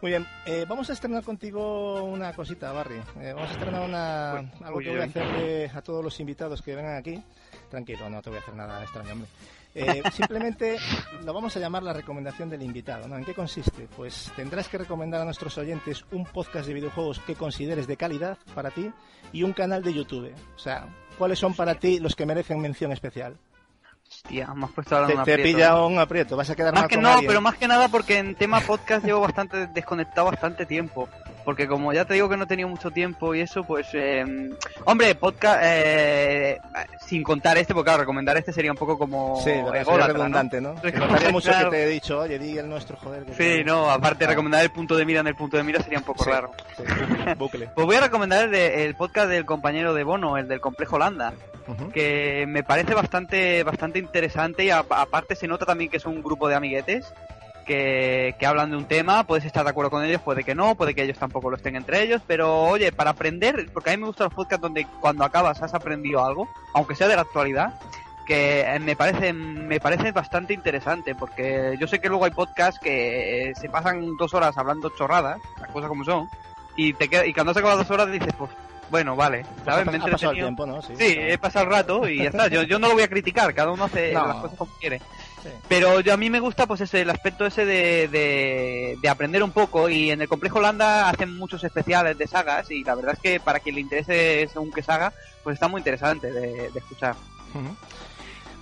Muy 0.00 0.10
bien, 0.10 0.26
eh, 0.46 0.64
vamos 0.68 0.90
a 0.90 0.94
estrenar 0.94 1.22
contigo 1.22 2.02
una 2.02 2.32
cosita, 2.32 2.72
Barry. 2.72 3.00
Eh, 3.20 3.32
vamos 3.34 3.50
a 3.50 3.52
estrenar 3.52 3.82
una, 3.82 4.38
algo 4.64 4.80
que 4.80 4.90
voy 4.90 5.00
a 5.00 5.04
hacerle 5.04 5.70
a 5.72 5.80
todos 5.82 6.02
los 6.02 6.18
invitados 6.18 6.60
que 6.62 6.74
vengan 6.74 6.96
aquí. 6.96 7.22
Tranquilo, 7.70 8.10
no 8.10 8.20
te 8.20 8.30
voy 8.30 8.38
a 8.38 8.42
hacer 8.42 8.54
nada 8.54 8.82
extraño, 8.82 9.12
hombre. 9.12 9.28
Eh, 9.74 10.02
simplemente 10.12 10.78
lo 11.24 11.32
vamos 11.32 11.56
a 11.56 11.60
llamar 11.60 11.82
la 11.82 11.92
recomendación 11.92 12.50
del 12.50 12.62
invitado. 12.62 13.06
¿no? 13.06 13.16
¿En 13.16 13.24
qué 13.24 13.34
consiste? 13.34 13.88
Pues 13.96 14.32
tendrás 14.34 14.68
que 14.68 14.78
recomendar 14.78 15.20
a 15.20 15.24
nuestros 15.24 15.56
oyentes 15.58 16.04
un 16.10 16.24
podcast 16.24 16.66
de 16.66 16.74
videojuegos 16.74 17.20
que 17.20 17.34
consideres 17.34 17.86
de 17.86 17.96
calidad 17.96 18.38
para 18.54 18.70
ti 18.70 18.90
y 19.32 19.42
un 19.42 19.52
canal 19.52 19.82
de 19.82 19.94
YouTube. 19.94 20.34
O 20.56 20.58
sea, 20.58 20.88
¿cuáles 21.16 21.38
son 21.38 21.54
para 21.54 21.76
ti 21.76 22.00
los 22.00 22.16
que 22.16 22.26
merecen 22.26 22.60
mención 22.60 22.92
especial? 22.92 23.36
Hostia, 24.12 24.52
me 24.54 24.66
has 24.66 24.72
puesto 24.72 24.94
ahora 24.94 25.06
te, 25.06 25.14
un 25.14 25.20
aprieto. 25.20 25.42
Te 25.42 25.48
pilla 25.48 25.84
un 25.84 25.98
aprieto, 25.98 26.36
vas 26.36 26.50
a 26.50 26.54
quedar 26.54 26.74
más 26.74 26.86
que 26.86 26.98
no, 26.98 27.20
pero 27.26 27.40
más 27.40 27.56
que 27.56 27.66
nada 27.66 27.88
porque 27.88 28.18
en 28.18 28.34
tema 28.34 28.60
podcast 28.60 29.04
llevo 29.04 29.20
bastante 29.20 29.68
desconectado 29.68 30.30
bastante 30.30 30.66
tiempo. 30.66 31.08
Porque 31.46 31.66
como 31.66 31.92
ya 31.92 32.04
te 32.04 32.14
digo 32.14 32.28
que 32.28 32.36
no 32.36 32.44
he 32.44 32.46
tenido 32.46 32.68
mucho 32.68 32.90
tiempo 32.90 33.34
y 33.34 33.40
eso, 33.40 33.64
pues... 33.64 33.88
Eh, 33.94 34.50
hombre, 34.84 35.14
podcast... 35.14 35.60
Eh, 35.64 36.60
sin 37.04 37.24
contar 37.24 37.58
este, 37.58 37.74
porque 37.74 37.86
claro, 37.86 38.00
recomendar 38.00 38.36
este 38.36 38.52
sería 38.52 38.70
un 38.70 38.76
poco 38.76 38.96
como... 38.96 39.38
Sí, 39.38 39.50
sería 39.50 40.06
redundante, 40.06 40.60
¿no? 40.60 40.74
¿no? 40.74 41.32
mucho 41.32 41.50
que 41.50 41.64
te 41.70 41.84
he 41.84 41.88
dicho, 41.88 42.20
oye, 42.20 42.38
di 42.38 42.58
el 42.58 42.68
nuestro, 42.68 42.96
joder. 42.96 43.24
sí, 43.36 43.64
no, 43.64 43.90
aparte 43.90 44.26
recomendar 44.26 44.62
el 44.62 44.70
punto 44.70 44.94
de 44.94 45.04
mira 45.04 45.20
en 45.20 45.26
el 45.26 45.34
punto 45.34 45.56
de 45.56 45.64
mira 45.64 45.82
sería 45.82 45.98
un 45.98 46.04
poco 46.04 46.24
raro. 46.24 46.52
Sí, 46.76 46.84
bucle. 47.36 47.70
pues 47.74 47.86
voy 47.86 47.96
a 47.96 48.00
recomendar 48.02 48.48
el, 48.48 48.54
el 48.54 48.94
podcast 48.94 49.28
del 49.28 49.44
compañero 49.44 49.94
de 49.94 50.04
Bono, 50.04 50.36
el 50.36 50.46
del 50.46 50.60
Complejo 50.60 50.96
Holanda 50.96 51.32
que 51.92 52.44
me 52.48 52.62
parece 52.62 52.94
bastante, 52.94 53.62
bastante 53.62 53.98
interesante 53.98 54.64
y 54.64 54.70
aparte 54.70 55.34
se 55.34 55.48
nota 55.48 55.66
también 55.66 55.90
que 55.90 55.96
es 55.98 56.06
un 56.06 56.22
grupo 56.22 56.48
de 56.48 56.54
amiguetes 56.54 57.12
que, 57.64 58.36
hablan 58.46 58.70
de 58.70 58.76
un 58.76 58.86
tema, 58.86 59.24
puedes 59.24 59.44
estar 59.44 59.64
de 59.64 59.70
acuerdo 59.70 59.90
con 59.90 60.04
ellos, 60.04 60.20
puede 60.20 60.44
que 60.44 60.54
no, 60.54 60.74
puede 60.74 60.94
que 60.94 61.02
ellos 61.02 61.18
tampoco 61.18 61.50
lo 61.50 61.56
estén 61.56 61.76
entre 61.76 62.02
ellos, 62.02 62.22
pero 62.26 62.64
oye, 62.64 62.92
para 62.92 63.10
aprender, 63.10 63.70
porque 63.72 63.90
a 63.90 63.96
mí 63.96 64.00
me 64.00 64.08
gustan 64.08 64.26
los 64.26 64.34
podcasts 64.34 64.62
donde 64.62 64.86
cuando 65.00 65.24
acabas 65.24 65.62
has 65.62 65.74
aprendido 65.74 66.24
algo, 66.24 66.48
aunque 66.74 66.94
sea 66.94 67.08
de 67.08 67.16
la 67.16 67.22
actualidad, 67.22 67.74
que 68.26 68.78
me 68.80 68.96
parece 68.96 69.32
me 69.32 69.80
parece 69.80 70.12
bastante 70.12 70.54
interesante 70.54 71.14
porque 71.16 71.76
yo 71.80 71.88
sé 71.88 71.98
que 71.98 72.08
luego 72.08 72.24
hay 72.24 72.30
podcasts 72.30 72.80
que 72.80 73.52
se 73.60 73.68
pasan 73.68 74.16
dos 74.16 74.32
horas 74.32 74.56
hablando 74.56 74.90
chorradas 74.90 75.40
las 75.60 75.70
cosas 75.70 75.88
como 75.88 76.04
son 76.04 76.28
y 76.76 76.92
te 76.92 77.10
y 77.26 77.32
cuando 77.32 77.50
has 77.50 77.56
acabado 77.56 77.78
dos 77.78 77.90
horas 77.90 78.12
dices 78.12 78.32
pues 78.38 78.52
bueno, 78.92 79.16
vale. 79.16 79.46
¿sabes? 79.64 79.86
Pues 79.86 80.02
ha, 80.02 80.06
pasado 80.06 80.32
el 80.32 80.38
tiempo, 80.38 80.66
¿no? 80.66 80.82
Sí, 80.82 80.94
he 80.98 81.38
pasado 81.38 81.64
el 81.64 81.70
rato 81.70 82.06
y 82.06 82.18
ya 82.18 82.28
está. 82.28 82.48
Yo, 82.48 82.62
yo 82.62 82.78
no 82.78 82.88
lo 82.88 82.92
voy 82.92 83.02
a 83.02 83.08
criticar, 83.08 83.54
cada 83.54 83.72
uno 83.72 83.84
hace 83.84 84.12
las 84.12 84.36
cosas 84.36 84.58
como 84.58 84.70
quiere. 84.78 85.00
Pero 85.66 86.00
yo, 86.00 86.12
a 86.12 86.18
mí 86.18 86.28
me 86.28 86.40
gusta 86.40 86.66
pues 86.66 86.82
ese, 86.82 87.00
el 87.00 87.08
aspecto 87.08 87.46
ese 87.46 87.64
de, 87.64 88.98
de, 89.00 89.08
aprender 89.08 89.42
un 89.42 89.50
poco 89.50 89.88
y 89.88 90.10
en 90.10 90.20
el 90.20 90.28
Complejo 90.28 90.58
Holanda 90.58 91.08
hacen 91.08 91.36
muchos 91.36 91.64
especiales 91.64 92.18
de 92.18 92.26
sagas 92.26 92.70
y 92.70 92.84
la 92.84 92.94
verdad 92.94 93.14
es 93.14 93.18
que 93.18 93.40
para 93.40 93.58
quien 93.58 93.76
le 93.76 93.80
interese 93.80 94.46
según 94.52 94.70
qué 94.70 94.82
saga, 94.82 95.14
pues 95.42 95.54
está 95.54 95.68
muy 95.68 95.80
interesante 95.80 96.30
de, 96.30 96.66
escuchar. 96.66 97.16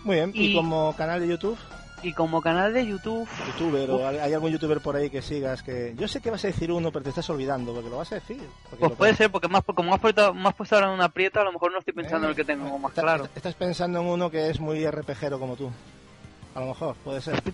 Muy 0.04 0.14
bien, 0.14 0.30
¿Y 0.32 0.54
como 0.54 0.94
canal 0.96 1.20
de 1.20 1.26
YouTube? 1.26 1.58
Y 2.02 2.12
como 2.12 2.40
canal 2.40 2.72
de 2.72 2.86
YouTube. 2.86 3.28
¿Youtuber 3.46 3.90
o 3.90 4.08
hay 4.08 4.32
algún 4.32 4.50
youtuber 4.50 4.80
por 4.80 4.96
ahí 4.96 5.10
que 5.10 5.20
sigas? 5.20 5.62
que 5.62 5.94
Yo 5.96 6.08
sé 6.08 6.20
que 6.20 6.30
vas 6.30 6.42
a 6.44 6.48
decir 6.48 6.72
uno, 6.72 6.90
pero 6.90 7.02
te 7.02 7.10
estás 7.10 7.28
olvidando, 7.28 7.74
porque 7.74 7.90
lo 7.90 7.98
vas 7.98 8.10
a 8.12 8.16
decir. 8.16 8.40
Pues 8.78 8.92
puede 8.92 9.14
ser, 9.14 9.30
porque 9.30 9.48
más, 9.48 9.62
como 9.64 9.94
has 9.94 10.00
puesto, 10.00 10.32
más 10.32 10.54
puesto 10.54 10.76
ahora 10.76 10.88
en 10.88 10.94
una 10.94 11.04
aprieta, 11.06 11.42
a 11.42 11.44
lo 11.44 11.52
mejor 11.52 11.72
no 11.72 11.78
estoy 11.78 11.92
pensando 11.92 12.26
en 12.26 12.30
el 12.30 12.36
que 12.36 12.44
tengo 12.44 12.78
más 12.78 12.92
claro. 12.92 13.28
Estás 13.34 13.54
pensando 13.54 14.00
en 14.00 14.06
uno 14.06 14.30
que 14.30 14.48
es 14.48 14.60
muy 14.60 14.86
RPGero 14.86 15.38
como 15.38 15.56
tú. 15.56 15.70
A 16.54 16.60
lo 16.60 16.66
mejor, 16.66 16.96
puede 16.96 17.20
ser. 17.20 17.42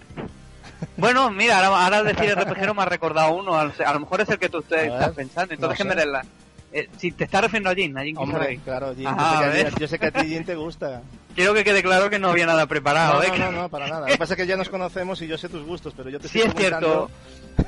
Bueno, 0.96 1.30
mira, 1.30 1.64
ahora, 1.64 1.98
al 1.98 2.04
decir 2.04 2.34
RPGero 2.38 2.74
me 2.74 2.82
ha 2.82 2.86
recordado 2.86 3.34
uno. 3.34 3.54
A 3.54 3.64
lo 3.64 4.00
mejor 4.00 4.20
es 4.20 4.28
el 4.28 4.38
que 4.38 4.48
tú 4.48 4.58
estás 4.58 5.12
pensando. 5.14 5.54
Entonces, 5.54 5.78
¿qué 5.78 5.84
me 5.84 5.94
la... 6.04 6.22
Eh, 6.72 6.88
si 6.98 7.12
te 7.12 7.24
estás 7.24 7.42
refiriendo 7.42 7.70
a 7.70 7.74
Jin, 7.74 7.96
a 7.96 8.02
Jin 8.02 8.18
Hombre, 8.18 8.60
claro, 8.64 8.94
Jin. 8.94 9.08
yo, 9.78 9.88
sé 9.88 9.98
que 9.98 10.06
a 10.06 10.10
ti 10.10 10.26
Jin 10.26 10.44
te 10.44 10.54
gusta. 10.56 11.02
Quiero 11.36 11.52
que 11.52 11.64
quede 11.64 11.82
claro 11.82 12.08
que 12.08 12.18
no 12.18 12.30
había 12.30 12.46
nada 12.46 12.66
preparado. 12.66 13.18
No, 13.18 13.22
¿eh? 13.22 13.38
no, 13.38 13.52
no, 13.52 13.68
para 13.68 13.86
nada. 13.86 14.00
Lo 14.00 14.06
que 14.06 14.18
pasa 14.18 14.32
es 14.32 14.38
que 14.38 14.46
ya 14.46 14.56
nos 14.56 14.68
conocemos 14.70 15.20
y 15.20 15.26
yo 15.26 15.36
sé 15.36 15.48
tus 15.48 15.64
gustos, 15.64 15.92
pero 15.96 16.08
yo 16.08 16.18
te 16.18 16.28
Sí, 16.28 16.40
es 16.40 16.54
cierto. 16.54 17.10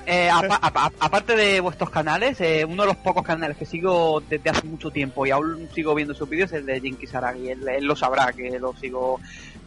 Eh, 0.06 0.30
aparte 1.00 1.36
de 1.36 1.60
vuestros 1.60 1.90
canales, 1.90 2.40
eh, 2.40 2.64
uno 2.64 2.82
de 2.82 2.88
los 2.88 2.96
pocos 2.96 3.22
canales 3.22 3.58
que 3.58 3.66
sigo 3.66 4.22
desde 4.26 4.50
hace 4.50 4.66
mucho 4.66 4.90
tiempo 4.90 5.26
y 5.26 5.30
aún 5.30 5.68
sigo 5.74 5.94
viendo 5.94 6.14
sus 6.14 6.28
vídeos 6.28 6.50
es 6.52 6.60
el 6.60 6.66
de 6.66 6.80
Jin 6.80 6.96
Kisaragi. 6.96 7.50
Él, 7.50 7.68
él, 7.68 7.84
lo 7.84 7.94
sabrá 7.94 8.32
que 8.32 8.58
lo 8.58 8.74
sigo 8.74 9.20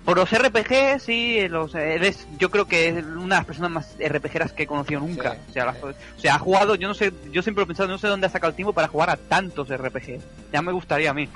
por 0.03 0.17
los 0.17 0.31
RPG, 0.31 0.99
sí, 0.99 1.47
los, 1.47 1.75
eres, 1.75 2.27
yo 2.39 2.49
creo 2.49 2.65
que 2.65 2.87
es 2.87 3.05
una 3.05 3.35
de 3.35 3.39
las 3.41 3.45
personas 3.45 3.69
más 3.69 3.95
RPGeras 3.99 4.51
que 4.51 4.63
he 4.63 4.67
conocido 4.67 4.99
nunca. 4.99 5.37
o, 5.47 5.53
sea, 5.53 5.75
o 5.83 6.19
sea, 6.19 6.35
ha 6.35 6.39
jugado, 6.39 6.73
yo 6.73 6.87
no 6.87 6.95
sé, 6.95 7.13
yo 7.31 7.43
siempre 7.43 7.63
he 7.63 7.67
pensado, 7.67 7.87
no 7.87 7.99
sé 7.99 8.07
dónde 8.07 8.25
ha 8.25 8.31
sacado 8.31 8.49
el 8.49 8.55
tiempo 8.55 8.73
para 8.73 8.87
jugar 8.87 9.11
a 9.11 9.17
tantos 9.17 9.69
RPG. 9.69 10.19
Ya 10.51 10.63
me 10.63 10.71
gustaría 10.71 11.11
a 11.11 11.13
mí. 11.13 11.29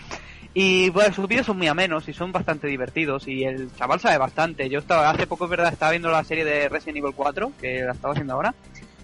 Y 0.58 0.89
bueno, 0.91 1.13
sus 1.13 1.28
vídeos 1.28 1.46
son 1.46 1.58
muy 1.58 1.68
amenos 1.68 2.08
y 2.08 2.13
son 2.13 2.32
bastante 2.32 2.68
divertidos 2.68 3.28
y 3.28 3.44
el 3.44 3.76
chaval 3.76 4.00
sabe 4.00 4.18
bastante. 4.18 4.70
Yo 4.70 4.80
estaba, 4.80 5.10
hace 5.10 5.28
poco 5.28 5.50
verdad, 5.50 5.74
estaba 5.74 5.91
viendo 5.91 6.10
la 6.10 6.24
serie 6.24 6.46
de 6.46 6.70
Resident 6.70 7.00
Evil 7.00 7.13
4, 7.13 7.52
que 7.60 7.82
la 7.82 7.91
estaba 7.91 8.13
haciendo 8.13 8.34
ahora, 8.36 8.56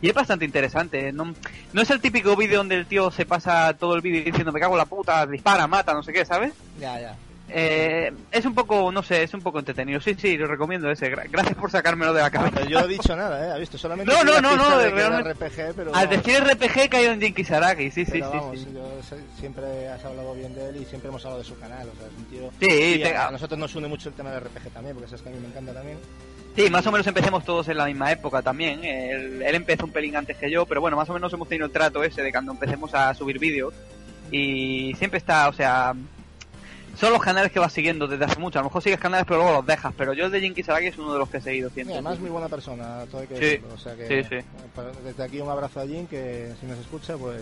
y 0.02 0.08
es 0.08 0.14
bastante 0.16 0.46
interesante. 0.46 1.12
No, 1.12 1.34
no 1.74 1.82
es 1.82 1.90
el 1.90 2.00
típico 2.00 2.38
vídeo 2.38 2.60
donde 2.60 2.76
el 2.76 2.86
tío 2.86 3.12
se 3.12 3.26
pasa 3.26 3.76
todo 3.78 3.96
el 3.96 4.02
vídeo 4.02 4.24
diciendo 4.24 4.54
me 4.54 4.62
cago 4.62 4.76
en 4.76 4.78
la 4.78 4.86
puta, 4.86 5.28
dispara, 5.28 5.68
mata, 5.68 5.94
no 5.94 6.04
sé 6.04 6.14
qué, 6.14 6.24
¿sabes? 6.24 6.54
Ya, 6.80 6.98
ya. 7.02 7.18
Eh, 7.54 8.14
es 8.32 8.46
un 8.46 8.56
poco, 8.56 8.92
no 8.94 9.04
sé, 9.04 9.24
es 9.24 9.34
un 9.34 9.42
poco 9.42 9.60
entretenido. 9.60 10.00
Sí, 10.00 10.16
sí, 10.18 10.38
lo 10.38 10.48
recomiendo 10.48 10.90
ese. 10.90 11.10
Gracias 11.10 11.56
por 11.56 11.70
sacármelo 11.70 12.14
de 12.14 12.22
la 12.22 12.32
cabeza. 12.32 12.62
yo 12.64 12.80
no 12.80 12.86
he 12.86 12.90
dicho 12.90 13.14
nada, 13.16 13.46
¿eh? 13.46 13.52
¿Ha 13.52 13.58
visto? 13.58 13.78
Solamente 13.78 14.14
no, 14.14 14.24
no, 14.24 14.40
no, 14.40 14.56
no, 14.56 14.80
realmente... 14.80 15.34
RPG, 15.34 15.76
pero... 15.76 15.94
Al 15.94 16.10
decir 16.10 16.42
RPG 16.42 16.90
caído 16.90 17.12
en 17.12 17.22
Jinky 17.22 17.44
Saragi, 17.44 17.92
sí, 17.92 18.06
sí, 18.06 18.22
sí, 18.22 18.22
sí. 18.54 18.68
Yo 18.74 19.18
siempre 19.38 19.90
has 19.90 20.04
hablado 20.06 20.34
bien 20.34 20.56
de 20.56 20.70
él 20.70 20.78
y 20.78 20.86
siempre 20.86 21.10
hemos 21.10 21.26
hablado 21.26 21.42
de 21.42 21.48
su 21.48 21.60
canal. 21.60 21.90
O 21.90 21.98
sea, 21.98 22.08
es 22.08 22.14
un 22.18 22.26
tío... 22.26 22.52
Sí, 22.60 23.04
a, 23.04 23.32
nosotros 23.32 23.60
nos 23.60 23.76
une 23.76 23.88
mucho 23.90 24.08
el 24.08 24.16
tema 24.16 24.32
de 24.32 24.40
RPG 24.40 24.70
también, 24.74 24.96
porque 24.96 25.10
sabes 25.10 25.22
que 25.22 25.30
a 25.30 25.32
mí 25.34 25.40
me 25.40 25.48
encanta 25.48 25.74
también. 25.74 25.98
Sí, 26.56 26.70
más 26.70 26.88
o 26.88 26.92
menos 26.92 27.08
empecemos 27.08 27.44
todos 27.44 27.68
en 27.68 27.78
la 27.78 27.86
misma 27.86 28.14
época 28.14 28.42
también. 28.42 28.84
Él, 28.84 29.42
él 29.42 29.56
empezó 29.56 29.86
un 29.86 29.92
pelín 29.92 30.16
antes 30.16 30.38
que 30.38 30.50
yo, 30.50 30.66
pero 30.66 30.80
bueno, 30.80 30.96
más 30.96 31.10
o 31.10 31.14
menos 31.14 31.32
hemos 31.34 31.50
tenido 31.50 31.66
el 31.66 31.72
trato 31.74 32.02
ese 32.04 32.22
de 32.22 32.32
cuando 32.32 32.54
empecemos 32.54 32.94
a 32.94 33.14
subir 33.14 33.40
vídeos. 33.40 33.74
Y 34.32 34.94
siempre 34.96 35.18
está, 35.18 35.50
o 35.50 35.54
sea, 35.54 35.94
son 36.96 37.14
los 37.14 37.22
canales 37.22 37.52
que 37.52 37.60
vas 37.60 37.74
siguiendo 37.74 38.08
desde 38.08 38.26
hace 38.26 38.40
mucho. 38.40 38.60
A 38.60 38.62
lo 38.62 38.70
mejor 38.70 38.82
sigues 38.82 39.00
canales, 39.00 39.26
pero 39.28 39.42
luego 39.42 39.58
los 39.58 39.66
dejas. 39.66 39.94
Pero 39.98 40.14
yo 40.14 40.26
el 40.26 40.32
de 40.32 40.42
Jinky 40.42 40.64
Saragi 40.64 40.88
es 40.88 40.98
uno 40.98 41.14
de 41.14 41.20
los 41.20 41.30
que 41.30 41.38
he 41.38 41.42
seguido 41.42 41.70
siempre. 41.70 41.96
además, 41.96 42.20
muy 42.20 42.30
buena 42.30 42.50
persona, 42.50 43.06
todo 43.10 43.22
hay 43.22 43.28
que 43.28 43.36
sí. 43.36 43.42
decirlo. 43.42 43.74
O 43.74 43.78
sea 43.78 43.96
que, 43.96 44.08
sí, 44.08 44.30
sí. 44.30 44.46
Desde 45.04 45.24
aquí 45.24 45.40
un 45.40 45.50
abrazo 45.50 45.80
a 45.80 45.86
Jin, 45.86 46.08
que 46.08 46.52
si 46.60 46.66
nos 46.66 46.78
escucha, 46.80 47.18
pues 47.18 47.42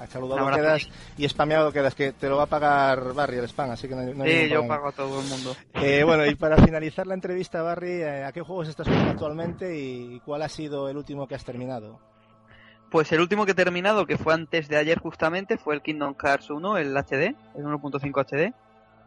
a 0.00 0.06
saludado 0.06 0.50
quedas 0.50 0.88
y 1.16 1.28
spameado 1.28 1.72
quedas, 1.72 1.94
que 1.94 2.12
te 2.12 2.28
lo 2.28 2.36
va 2.36 2.44
a 2.44 2.46
pagar 2.46 3.12
Barry 3.14 3.38
el 3.38 3.44
spam, 3.44 3.70
así 3.70 3.88
que 3.88 3.94
no, 3.94 4.02
no 4.02 4.24
Sí, 4.24 4.48
yo 4.48 4.66
pago 4.66 4.88
a 4.88 4.92
todo 4.92 5.20
el 5.20 5.26
mundo. 5.26 5.56
Eh, 5.74 6.02
bueno, 6.04 6.26
y 6.26 6.34
para 6.34 6.56
finalizar 6.62 7.06
la 7.06 7.14
entrevista, 7.14 7.62
Barry, 7.62 8.02
eh, 8.02 8.24
¿a 8.24 8.32
qué 8.32 8.40
juegos 8.40 8.68
estás 8.68 8.86
jugando 8.86 9.10
actualmente 9.10 9.78
y 9.78 10.20
cuál 10.24 10.42
ha 10.42 10.48
sido 10.48 10.88
el 10.88 10.96
último 10.96 11.26
que 11.26 11.34
has 11.34 11.44
terminado? 11.44 12.00
Pues 12.90 13.12
el 13.12 13.20
último 13.20 13.44
que 13.44 13.52
he 13.52 13.54
terminado, 13.54 14.06
que 14.06 14.16
fue 14.16 14.32
antes 14.32 14.68
de 14.68 14.76
ayer 14.76 14.98
justamente, 14.98 15.58
fue 15.58 15.74
el 15.74 15.82
Kingdom 15.82 16.14
Hearts 16.14 16.48
1, 16.48 16.78
el 16.78 16.96
HD, 16.96 17.34
el 17.54 17.64
1.5 17.64 18.24
HD 18.24 18.54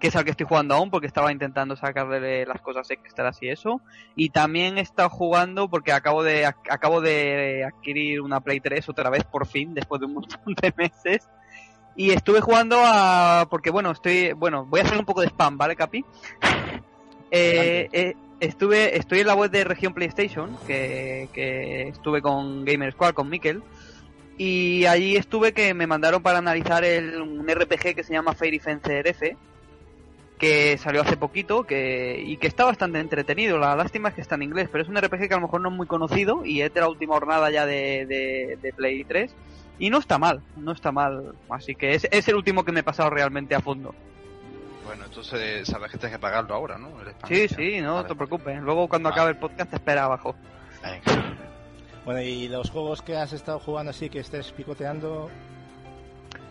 que 0.02 0.08
es 0.08 0.16
al 0.16 0.26
que 0.26 0.32
estoy 0.32 0.48
jugando 0.48 0.74
aún 0.74 0.90
porque 0.90 1.06
estaba 1.06 1.32
intentando 1.32 1.76
sacarle 1.76 2.46
las 2.46 2.60
cosas 2.60 2.90
extras 2.90 3.38
y 3.42 3.50
eso. 3.50 3.82
Y 4.16 4.32
también 4.32 4.80
he 4.80 4.82
estado 4.82 5.10
jugando 5.10 5.70
porque 5.70 5.94
acabo 5.94 6.24
de 6.24 6.46
acabo 6.46 7.02
de 7.02 7.64
adquirir 7.64 8.20
una 8.22 8.42
Play 8.42 8.60
3 8.60 8.90
otra 8.90 9.12
vez 9.12 9.24
por 9.24 9.46
fin 9.46 9.76
después 9.76 10.02
de 10.02 10.08
un 10.08 10.14
montón 10.16 10.56
de 10.60 10.74
meses. 10.76 11.30
Y 11.96 12.12
estuve 12.12 12.42
jugando 12.42 12.78
a 12.84 13.48
porque 13.50 13.70
bueno, 13.70 13.92
estoy 13.92 14.34
bueno, 14.34 14.66
voy 14.66 14.80
a 14.80 14.84
hacer 14.84 14.98
un 14.98 15.06
poco 15.06 15.22
de 15.22 15.28
spam, 15.28 15.58
¿vale, 15.58 15.76
Capi? 15.76 16.04
Eh, 17.30 17.88
eh, 17.94 18.16
estuve 18.40 18.98
estoy 18.98 19.20
en 19.20 19.28
la 19.28 19.36
web 19.36 19.52
de 19.52 19.64
Región 19.64 19.94
PlayStation, 19.94 20.58
que, 20.66 21.30
que 21.32 21.90
estuve 21.90 22.24
con 22.24 22.66
Gamer 22.66 22.92
Squad 22.92 23.14
con 23.14 23.30
Mikel. 23.30 23.62
Y 24.36 24.86
allí 24.86 25.16
estuve 25.16 25.54
que 25.54 25.76
me 25.76 25.86
mandaron 25.86 26.24
para 26.24 26.40
analizar 26.40 26.84
el, 26.84 27.22
un 27.22 27.48
RPG 27.48 27.94
que 27.94 28.04
se 28.04 28.14
llama 28.14 28.34
Fairy 28.34 28.58
Fencer 28.58 29.06
F, 29.06 29.38
que 30.42 30.76
salió 30.80 31.04
hace 31.04 31.18
poquito 31.18 31.66
que, 31.66 32.20
y 32.26 32.38
que 32.38 32.48
está 32.48 32.66
bastante 32.66 33.00
entretenido. 33.00 33.60
La 33.60 33.76
lástima 33.76 34.10
es 34.10 34.16
que 34.16 34.22
está 34.22 34.34
en 34.34 34.42
inglés, 34.42 34.70
pero 34.72 34.84
es 34.84 34.90
un 34.90 34.98
RPG 34.98 35.28
que 35.28 35.34
a 35.36 35.38
lo 35.38 35.44
mejor 35.44 35.62
no 35.62 35.70
es 35.70 35.76
muy 35.76 35.86
conocido 35.86 36.44
y 36.44 36.62
es 36.62 36.74
de 36.74 36.80
la 36.80 36.90
última 36.90 37.14
jornada 37.14 37.52
ya 37.52 37.68
de, 37.68 38.08
de, 38.60 38.74
Play 38.74 39.04
3. 39.04 39.32
Y 39.78 39.92
no 39.92 40.00
está 40.00 40.18
mal, 40.18 40.42
no 40.58 40.72
está 40.72 40.92
mal. 40.92 41.36
Así 41.48 41.76
que 41.76 41.94
es, 41.94 42.08
es 42.10 42.28
el 42.28 42.36
último 42.36 42.66
que 42.66 42.72
me 42.72 42.80
he 42.80 42.84
pasado 42.84 43.12
realmente 43.12 43.54
a 43.54 43.60
fondo. 43.60 43.94
Bueno, 44.84 45.06
entonces 45.06 45.68
sabes 45.68 45.92
que 45.92 46.00
tienes 46.00 46.18
que 46.18 46.22
pagarlo 46.22 46.56
ahora, 46.56 46.80
¿no? 46.80 46.90
Sí, 47.28 47.48
sí, 47.48 47.80
no 47.80 48.04
te 48.04 48.16
preocupes. 48.16 48.60
Luego 48.62 48.88
cuando 48.88 49.10
acabe 49.10 49.30
el 49.30 49.38
podcast 49.38 49.70
te 49.70 49.76
espera 49.76 50.06
abajo. 50.06 50.36
Bueno, 52.04 52.20
¿y 52.20 52.48
los 52.48 52.72
juegos 52.72 53.04
que 53.04 53.16
has 53.16 53.32
estado 53.32 53.60
jugando 53.60 53.92
así 53.92 54.10
que 54.10 54.20
estés 54.20 54.52
picoteando? 54.52 55.30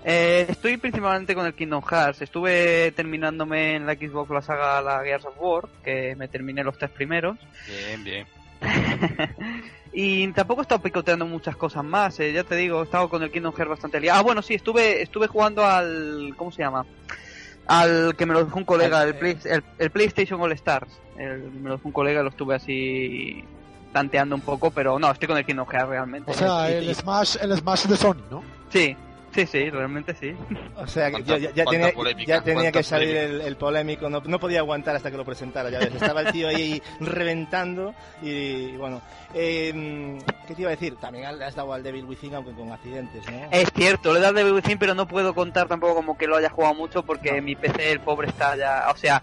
Eh, 0.04 0.46
estoy 0.48 0.78
principalmente 0.78 1.34
con 1.34 1.46
el 1.46 1.54
Kingdom 1.54 1.82
Hearts. 1.82 2.22
Estuve 2.22 2.92
terminándome 2.92 3.76
en 3.76 3.86
la 3.86 3.94
Xbox 3.94 4.30
la 4.30 4.42
saga 4.42 4.80
la 4.80 5.02
Gears 5.02 5.26
of 5.26 5.34
War, 5.38 5.68
que 5.84 6.14
me 6.16 6.28
terminé 6.28 6.64
los 6.64 6.78
tres 6.78 6.90
primeros. 6.90 7.36
Bien, 7.66 8.04
bien. 8.04 8.26
y 9.92 10.28
tampoco 10.32 10.60
he 10.60 10.64
estado 10.64 10.82
picoteando 10.82 11.26
muchas 11.26 11.56
cosas 11.56 11.84
más. 11.84 12.18
Eh, 12.20 12.32
ya 12.32 12.44
te 12.44 12.56
digo, 12.56 12.80
he 12.80 12.84
estado 12.84 13.08
con 13.08 13.22
el 13.22 13.30
Kingdom 13.30 13.54
Hearts 13.54 13.70
bastante 13.70 14.00
liado. 14.00 14.18
Ah, 14.18 14.22
bueno, 14.22 14.42
sí, 14.42 14.54
estuve 14.54 15.02
estuve 15.02 15.26
jugando 15.26 15.64
al 15.64 16.34
¿cómo 16.36 16.50
se 16.50 16.62
llama? 16.62 16.86
Al 17.66 18.16
que 18.16 18.26
me 18.26 18.32
lo 18.32 18.44
dejó 18.44 18.58
un 18.58 18.64
colega, 18.64 19.02
el, 19.02 19.62
el, 19.78 19.90
PlayStation 19.90 20.40
All 20.40 20.52
Stars. 20.52 20.90
me 21.16 21.68
lo 21.68 21.76
dejó 21.76 21.88
un 21.88 21.92
colega, 21.92 22.22
lo 22.22 22.30
estuve 22.30 22.56
así 22.56 23.44
tanteando 23.92 24.34
un 24.34 24.40
poco, 24.40 24.70
pero 24.70 24.98
no, 24.98 25.10
estoy 25.10 25.28
con 25.28 25.36
el 25.36 25.44
Kingdom 25.44 25.68
Hearts 25.68 25.88
realmente. 25.88 26.30
O 26.30 26.34
sea, 26.34 26.68
el 26.70 26.92
Smash, 26.94 27.36
el 27.40 27.56
Smash 27.56 27.86
de 27.86 27.96
Sony, 27.96 28.22
¿no? 28.28 28.42
Sí, 28.70 28.96
Sí, 29.32 29.46
sí, 29.46 29.70
realmente 29.70 30.14
sí. 30.14 30.34
O 30.76 30.86
sea, 30.86 31.10
ya, 31.20 31.38
ya, 31.38 31.64
tenía, 31.64 31.92
ya 32.26 32.42
tenía 32.42 32.72
que 32.72 32.82
salir 32.82 33.16
el, 33.16 33.56
polémico, 33.56 34.10
no, 34.10 34.20
no, 34.24 34.40
podía 34.40 34.60
aguantar 34.60 34.96
hasta 34.96 35.10
que 35.10 35.16
lo 35.16 35.24
presentara, 35.24 35.70
ya 35.70 35.78
ves, 35.78 35.94
estaba 35.94 36.22
el 36.22 36.32
tío 36.32 36.48
ahí 36.48 36.82
reventando 37.00 37.94
y, 38.22 38.76
bueno. 38.76 39.00
Eh, 39.32 40.18
¿Qué 40.48 40.54
te 40.56 40.62
iba 40.62 40.70
a 40.70 40.74
decir? 40.74 40.96
También 40.96 41.38
le 41.38 41.44
has 41.44 41.54
dado 41.54 41.72
al 41.72 41.84
Devil 41.84 42.04
Within 42.04 42.34
aunque 42.34 42.52
con 42.52 42.72
accidentes, 42.72 43.24
¿no? 43.30 43.48
Es 43.52 43.70
cierto, 43.72 44.12
le 44.12 44.18
he 44.18 44.22
dado 44.22 44.30
al 44.30 44.44
Devil 44.44 44.54
Within 44.54 44.78
pero 44.78 44.94
no 44.94 45.06
puedo 45.06 45.34
contar 45.34 45.68
tampoco 45.68 45.94
como 45.94 46.18
que 46.18 46.26
lo 46.26 46.36
haya 46.36 46.50
jugado 46.50 46.74
mucho 46.74 47.04
porque 47.04 47.40
mi 47.40 47.54
PC, 47.54 47.92
el 47.92 48.00
pobre, 48.00 48.28
está 48.28 48.56
ya... 48.56 48.90
O 48.90 48.96
sea, 48.96 49.22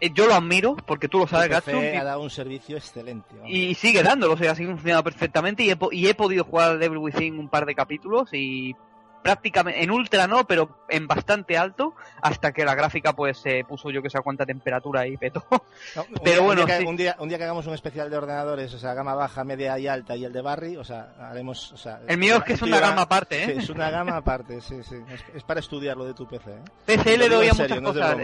eh, 0.00 0.10
yo 0.14 0.26
lo 0.26 0.34
admiro 0.34 0.76
porque 0.86 1.08
tú 1.08 1.18
lo 1.18 1.26
sabes, 1.26 1.48
Gatsu. 1.48 1.76
ha 1.76 2.04
dado 2.04 2.22
un 2.22 2.30
servicio 2.30 2.76
excelente. 2.76 3.34
Y 3.46 3.74
sigue 3.74 4.02
dándolo, 4.02 4.34
o 4.34 4.36
sea, 4.36 4.54
sigue 4.54 4.70
funcionando 4.70 5.04
perfectamente 5.04 5.64
y 5.64 5.70
he, 5.70 5.78
y 5.92 6.06
he 6.06 6.14
podido 6.14 6.44
jugar 6.44 6.70
al 6.70 6.78
Devil 6.78 6.98
Within 6.98 7.38
un 7.38 7.48
par 7.48 7.66
de 7.66 7.74
capítulos 7.74 8.32
y 8.32 8.74
prácticamente 9.22 9.82
en 9.82 9.90
ultra 9.90 10.26
no, 10.26 10.46
pero 10.46 10.84
en 10.88 11.06
bastante 11.06 11.56
alto 11.56 11.94
hasta 12.22 12.52
que 12.52 12.64
la 12.64 12.74
gráfica 12.74 13.12
pues 13.12 13.38
se 13.38 13.64
puso 13.64 13.90
yo 13.90 14.02
que 14.02 14.10
sé 14.10 14.18
a 14.18 14.22
cuánta 14.22 14.46
temperatura 14.46 15.06
y 15.06 15.16
petó. 15.16 15.44
pero 16.24 16.42
bueno, 16.42 16.64
un 16.86 16.96
día, 16.96 17.16
un 17.18 17.28
día, 17.28 17.38
que 17.38 17.44
hagamos 17.44 17.66
un 17.66 17.74
especial 17.74 18.10
de 18.10 18.16
ordenadores, 18.16 18.72
o 18.74 18.78
sea, 18.78 18.94
gama 18.94 19.14
baja, 19.14 19.44
media 19.44 19.78
y 19.78 19.86
alta 19.86 20.16
y 20.16 20.24
el 20.24 20.32
de 20.32 20.42
Barry, 20.42 20.76
o 20.76 20.84
sea, 20.84 21.14
haremos, 21.20 21.72
o 21.72 21.76
sea, 21.76 22.00
el 22.06 22.18
mío 22.18 22.36
es 22.36 22.44
que 22.44 22.52
es 22.54 22.62
una 22.62 22.80
gama 22.80 23.02
aparte, 23.02 23.42
¿eh? 23.42 23.46
Sí, 23.46 23.58
es 23.58 23.70
una 23.70 23.90
gama 23.90 24.16
aparte, 24.16 24.60
sí, 24.60 24.82
sí, 24.82 24.96
es, 25.34 25.42
para 25.44 25.60
estudiarlo 25.60 26.04
de 26.04 26.14
tu 26.14 26.26
PC. 26.26 26.50
¿eh? 26.50 26.62
PC 26.86 27.18
le 27.18 27.28
doy 27.28 27.48
a 27.48 27.54
muchas 27.54 27.80
cosas. 27.80 28.18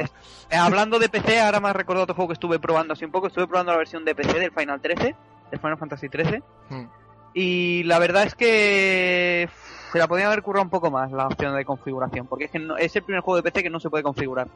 Eh, 0.51 0.57
hablando 0.57 0.99
de 0.99 1.09
PC, 1.09 1.41
ahora 1.41 1.61
me 1.61 1.69
has 1.69 1.77
recordado 1.77 2.05
otro 2.05 2.15
juego 2.15 2.29
que 2.29 2.35
estuve 2.35 2.59
probando 2.59 2.93
así 2.93 3.05
un 3.05 3.11
poco, 3.11 3.27
estuve 3.27 3.47
probando 3.47 3.73
la 3.73 3.79
versión 3.79 4.05
de 4.05 4.15
PC 4.15 4.39
del 4.39 4.53
Final 4.53 4.81
13, 4.81 5.15
del 5.51 5.61
Final 5.61 5.79
Fantasy 5.79 6.09
13. 6.09 6.43
Hmm. 6.69 6.87
Y 7.35 7.83
la 7.83 7.99
verdad 7.99 8.23
es 8.23 8.35
que 8.35 9.49
se 9.93 9.99
la 9.99 10.09
podía 10.09 10.27
haber 10.27 10.43
currado 10.43 10.65
un 10.65 10.71
poco 10.71 10.91
más 10.91 11.11
la 11.13 11.27
opción 11.27 11.55
de 11.57 11.65
configuración, 11.65 12.27
porque 12.27 12.47
es 12.47 12.51
que 12.51 12.69
es 12.79 12.97
el 12.97 13.03
primer 13.03 13.23
juego 13.23 13.37
de 13.37 13.43
PC 13.43 13.63
que 13.63 13.71
no 13.71 13.81
se 13.81 13.91
puede 13.91 14.03
configurar. 14.03 14.49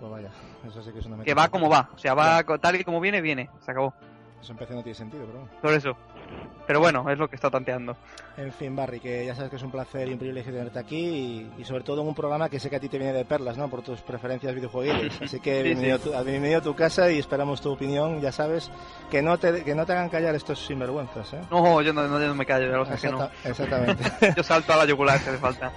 Pues 0.00 0.10
vaya, 0.10 0.30
eso 0.66 0.82
sí 0.82 0.92
que 0.92 1.00
es 1.00 1.06
una 1.06 1.24
Que 1.24 1.34
va 1.34 1.48
como 1.48 1.68
va, 1.68 1.90
o 1.94 1.98
sea, 1.98 2.14
va 2.14 2.42
tal 2.58 2.76
y 2.76 2.84
como 2.84 3.00
viene, 3.00 3.20
viene, 3.20 3.50
se 3.60 3.70
acabó. 3.70 3.94
Eso 4.40 4.52
en 4.52 4.58
PC 4.58 4.74
no 4.74 4.82
tiene 4.82 4.94
sentido, 4.94 5.26
pero... 5.26 5.48
Por 5.60 5.72
eso. 5.74 5.96
Pero 6.68 6.80
bueno, 6.80 7.08
es 7.08 7.18
lo 7.18 7.28
que 7.28 7.36
está 7.36 7.50
tanteando. 7.50 7.96
En 8.36 8.52
fin, 8.52 8.76
Barry, 8.76 9.00
que 9.00 9.24
ya 9.24 9.34
sabes 9.34 9.48
que 9.48 9.56
es 9.56 9.62
un 9.62 9.70
placer 9.70 10.06
y 10.06 10.12
un 10.12 10.18
privilegio 10.18 10.52
tenerte 10.52 10.78
aquí 10.78 11.50
y, 11.58 11.64
sobre 11.64 11.82
todo 11.82 12.02
en 12.02 12.08
un 12.08 12.14
programa 12.14 12.50
que 12.50 12.60
sé 12.60 12.68
que 12.68 12.76
a 12.76 12.80
ti 12.80 12.90
te 12.90 12.98
viene 12.98 13.14
de 13.14 13.24
perlas, 13.24 13.56
¿no? 13.56 13.70
Por 13.70 13.80
tus 13.80 14.02
preferencias 14.02 14.54
videojueguiles. 14.54 15.18
Así 15.22 15.40
que 15.40 15.62
bienvenido, 15.62 16.58
a 16.58 16.62
tu 16.62 16.74
casa 16.74 17.10
y 17.10 17.18
esperamos 17.18 17.62
tu 17.62 17.72
opinión, 17.72 18.20
ya 18.20 18.32
sabes, 18.32 18.70
que 19.10 19.22
no 19.22 19.38
te, 19.38 19.64
que 19.64 19.74
no 19.74 19.86
te 19.86 19.92
hagan 19.92 20.10
callar 20.10 20.34
estos 20.34 20.64
sinvergüenzas, 20.66 21.32
¿eh? 21.32 21.40
No, 21.50 21.80
yo 21.80 21.94
no, 21.94 22.34
me 22.34 22.44
callo, 22.44 22.70
ya 22.70 22.76
lo 22.76 22.84
sé 22.84 22.96
que 23.00 23.12
no. 23.12 23.30
Exactamente. 23.44 24.04
yo 24.36 24.42
salto 24.42 24.74
a 24.74 24.76
la 24.76 24.84
yugular 24.84 25.18
si 25.18 25.30
hace 25.30 25.38
falta. 25.38 25.72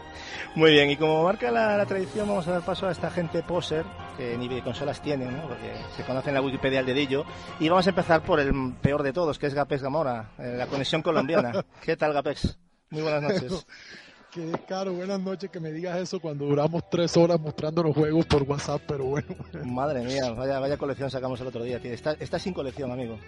Muy 0.53 0.71
bien, 0.71 0.91
y 0.91 0.97
como 0.97 1.23
marca 1.23 1.49
la, 1.49 1.85
tradición, 1.85 2.27
vamos 2.27 2.45
a 2.49 2.51
dar 2.51 2.61
paso 2.61 2.85
a 2.85 2.91
esta 2.91 3.09
gente 3.09 3.41
poser, 3.41 3.85
que 4.17 4.37
ni 4.37 4.61
consolas 4.61 5.01
tienen, 5.01 5.37
¿no? 5.37 5.43
porque 5.43 5.71
se 5.95 6.03
conoce 6.03 6.29
en 6.29 6.35
la 6.35 6.41
Wikipedia 6.41 6.79
al 6.79 6.85
dedillo. 6.85 7.23
Y 7.61 7.69
vamos 7.69 7.87
a 7.87 7.91
empezar 7.91 8.21
por 8.21 8.41
el 8.41 8.73
peor 8.81 9.01
de 9.01 9.13
todos, 9.13 9.39
que 9.39 9.47
es 9.47 9.53
Gapex 9.53 9.81
Gamora, 9.81 10.31
la 10.41 10.67
conexión 10.67 11.01
colombiana. 11.01 11.65
¿Qué 11.83 11.95
tal, 11.95 12.13
Gapex? 12.13 12.57
Muy 12.89 13.01
buenas 13.01 13.21
noches. 13.21 13.65
Qué 14.31 14.49
caro, 14.65 14.93
buenas 14.93 15.19
noches 15.19 15.49
que 15.49 15.59
me 15.59 15.73
digas 15.73 15.99
eso 15.99 16.21
cuando 16.21 16.45
duramos 16.45 16.89
tres 16.89 17.17
horas 17.17 17.37
mostrando 17.37 17.83
los 17.83 17.93
juegos 17.93 18.25
por 18.25 18.43
WhatsApp, 18.43 18.81
pero 18.87 19.03
bueno. 19.03 19.27
Madre 19.65 20.05
mía, 20.05 20.31
vaya, 20.37 20.57
vaya 20.57 20.77
colección 20.77 21.11
sacamos 21.11 21.41
el 21.41 21.47
otro 21.47 21.63
día, 21.65 21.81
tío. 21.81 21.91
Está, 21.91 22.13
está 22.13 22.39
sin 22.39 22.53
colección, 22.53 22.91
amigo. 22.91 23.19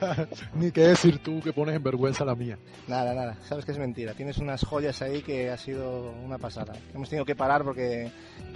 Ni 0.54 0.70
qué 0.70 0.82
decir 0.82 1.18
tú 1.22 1.40
que 1.40 1.52
pones 1.52 1.76
en 1.76 1.82
vergüenza 1.82 2.24
la 2.24 2.34
mía. 2.34 2.58
Nada, 2.86 3.14
nada, 3.14 3.36
sabes 3.48 3.64
que 3.64 3.72
es 3.72 3.78
mentira. 3.78 4.14
Tienes 4.14 4.38
unas 4.38 4.64
joyas 4.64 5.00
ahí 5.02 5.22
que 5.22 5.50
ha 5.50 5.56
sido 5.56 6.12
una 6.24 6.38
pasada. 6.38 6.74
Hemos 6.94 7.08
tenido 7.08 7.24
que 7.24 7.34
parar 7.34 7.64
porque 7.64 8.10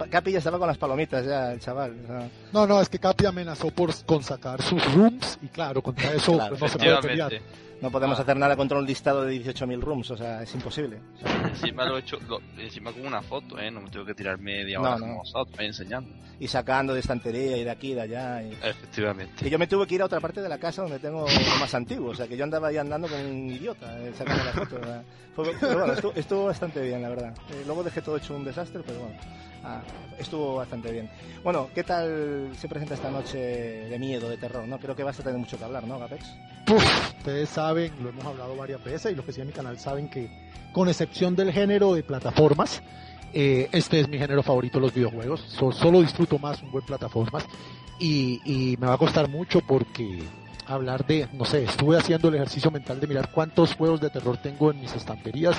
Capi 0.09 0.31
ya 0.31 0.37
estaba 0.39 0.59
con 0.59 0.67
las 0.67 0.77
palomitas 0.77 1.25
ya, 1.25 1.53
el 1.53 1.59
chaval. 1.59 2.29
No, 2.51 2.67
no, 2.67 2.81
es 2.81 2.89
que 2.89 2.99
Capi 2.99 3.25
amenazó 3.25 3.71
por, 3.71 3.91
con 4.05 4.23
sacar 4.23 4.61
sus 4.61 4.83
rooms 4.93 5.39
y 5.41 5.47
claro, 5.47 5.81
contra 5.81 6.13
eso 6.13 6.37
pues, 6.49 6.61
no 6.61 6.67
se 6.67 6.77
puede 6.77 7.01
pelear 7.01 7.33
no 7.83 7.91
podemos 7.91 8.17
ah. 8.17 8.21
hacer 8.21 8.37
nada 8.37 8.55
contra 8.55 8.77
un 8.77 8.85
listado 8.85 9.25
de 9.25 9.35
18.000 9.43 9.81
rooms, 9.81 10.09
o 10.11 10.17
sea, 10.17 10.41
es 10.41 10.55
imposible. 10.55 10.99
encima 11.43 11.85
lo 11.85 11.97
he 11.97 11.99
hecho, 11.99 12.17
encima 12.57 12.93
con 12.93 13.05
una 13.05 13.21
foto, 13.21 13.59
¿eh? 13.59 13.69
No 13.69 13.81
me 13.81 13.89
tengo 13.89 14.05
que 14.05 14.13
tirar 14.13 14.39
media 14.39 14.79
hora 14.79 14.97
no, 14.97 15.21
no. 15.21 15.45
enseñando. 15.59 16.09
Y 16.39 16.47
sacando 16.47 16.93
de 16.93 17.01
estantería 17.01 17.57
y 17.57 17.65
de 17.65 17.69
aquí 17.69 17.91
y 17.91 17.95
de 17.95 18.01
allá. 18.01 18.41
Efectivamente. 18.41 19.45
Y 19.45 19.49
yo 19.49 19.59
me 19.59 19.67
tuve 19.67 19.85
que 19.85 19.95
ir 19.95 20.01
a 20.01 20.05
otra 20.05 20.21
parte 20.21 20.41
de 20.41 20.47
la 20.47 20.57
casa 20.57 20.81
donde 20.81 20.99
tengo 20.99 21.25
lo 21.39 21.59
más 21.59 21.73
antiguo, 21.73 22.11
o 22.11 22.15
sea, 22.15 22.27
que 22.27 22.37
yo 22.37 22.43
andaba 22.43 22.67
ahí 22.67 22.77
andando 22.77 23.07
como 23.07 23.21
un 23.23 23.49
idiota 23.49 23.99
eh, 23.99 24.13
sacando 24.17 24.43
la 24.43 24.51
foto. 24.51 24.77
pero 25.59 25.79
bueno, 25.79 26.11
estuvo, 26.15 26.45
bastante 26.45 26.81
bien, 26.81 27.01
la 27.01 27.09
verdad. 27.09 27.33
Eh, 27.51 27.63
luego 27.65 27.83
dejé 27.83 28.01
todo 28.01 28.17
hecho 28.17 28.35
un 28.35 28.43
desastre, 28.43 28.81
pero 28.85 28.99
bueno. 28.99 29.15
Ah, 29.65 29.81
estuvo 30.19 30.55
bastante 30.55 30.91
bien. 30.91 31.09
Bueno, 31.41 31.69
¿qué 31.73 31.83
tal 31.83 32.49
se 32.57 32.67
presenta 32.67 32.95
esta 32.95 33.09
noche 33.09 33.37
de 33.37 33.97
miedo, 33.97 34.29
de 34.29 34.37
terror? 34.37 34.67
¿no? 34.67 34.77
Creo 34.77 34.95
que 34.95 35.03
vas 35.03 35.17
a 35.19 35.23
tener 35.23 35.39
mucho 35.39 35.57
que 35.57 35.63
hablar, 35.63 35.85
¿no, 35.87 35.99
Gapex? 35.99 36.25
ustedes 37.17 37.49
saben, 37.49 37.91
lo 38.01 38.09
hemos 38.09 38.25
hablado 38.25 38.55
varias 38.55 38.83
veces 38.83 39.11
y 39.11 39.15
los 39.15 39.25
que 39.25 39.31
siguen 39.31 39.47
mi 39.47 39.53
canal 39.53 39.79
saben 39.79 40.09
que, 40.09 40.29
con 40.73 40.89
excepción 40.89 41.35
del 41.35 41.51
género 41.51 41.93
de 41.93 42.03
plataformas, 42.03 42.81
eh, 43.33 43.69
este 43.71 44.01
es 44.01 44.09
mi 44.09 44.17
género 44.17 44.43
favorito 44.43 44.79
los 44.79 44.93
videojuegos. 44.93 45.41
solo 45.71 46.01
disfruto 46.01 46.37
más 46.39 46.61
un 46.61 46.71
buen 46.71 46.85
plataformas 46.85 47.45
y, 47.99 48.41
y 48.45 48.77
me 48.77 48.87
va 48.87 48.93
a 48.93 48.97
costar 48.97 49.29
mucho 49.29 49.61
porque 49.61 50.23
hablar 50.67 51.05
de, 51.05 51.27
no 51.33 51.45
sé, 51.45 51.63
estuve 51.63 51.97
haciendo 51.97 52.29
el 52.29 52.35
ejercicio 52.35 52.71
mental 52.71 52.99
de 52.99 53.07
mirar 53.07 53.29
cuántos 53.31 53.75
juegos 53.75 54.01
de 54.01 54.09
terror 54.09 54.37
tengo 54.37 54.71
en 54.71 54.81
mis 54.81 54.93
estanterías 54.93 55.57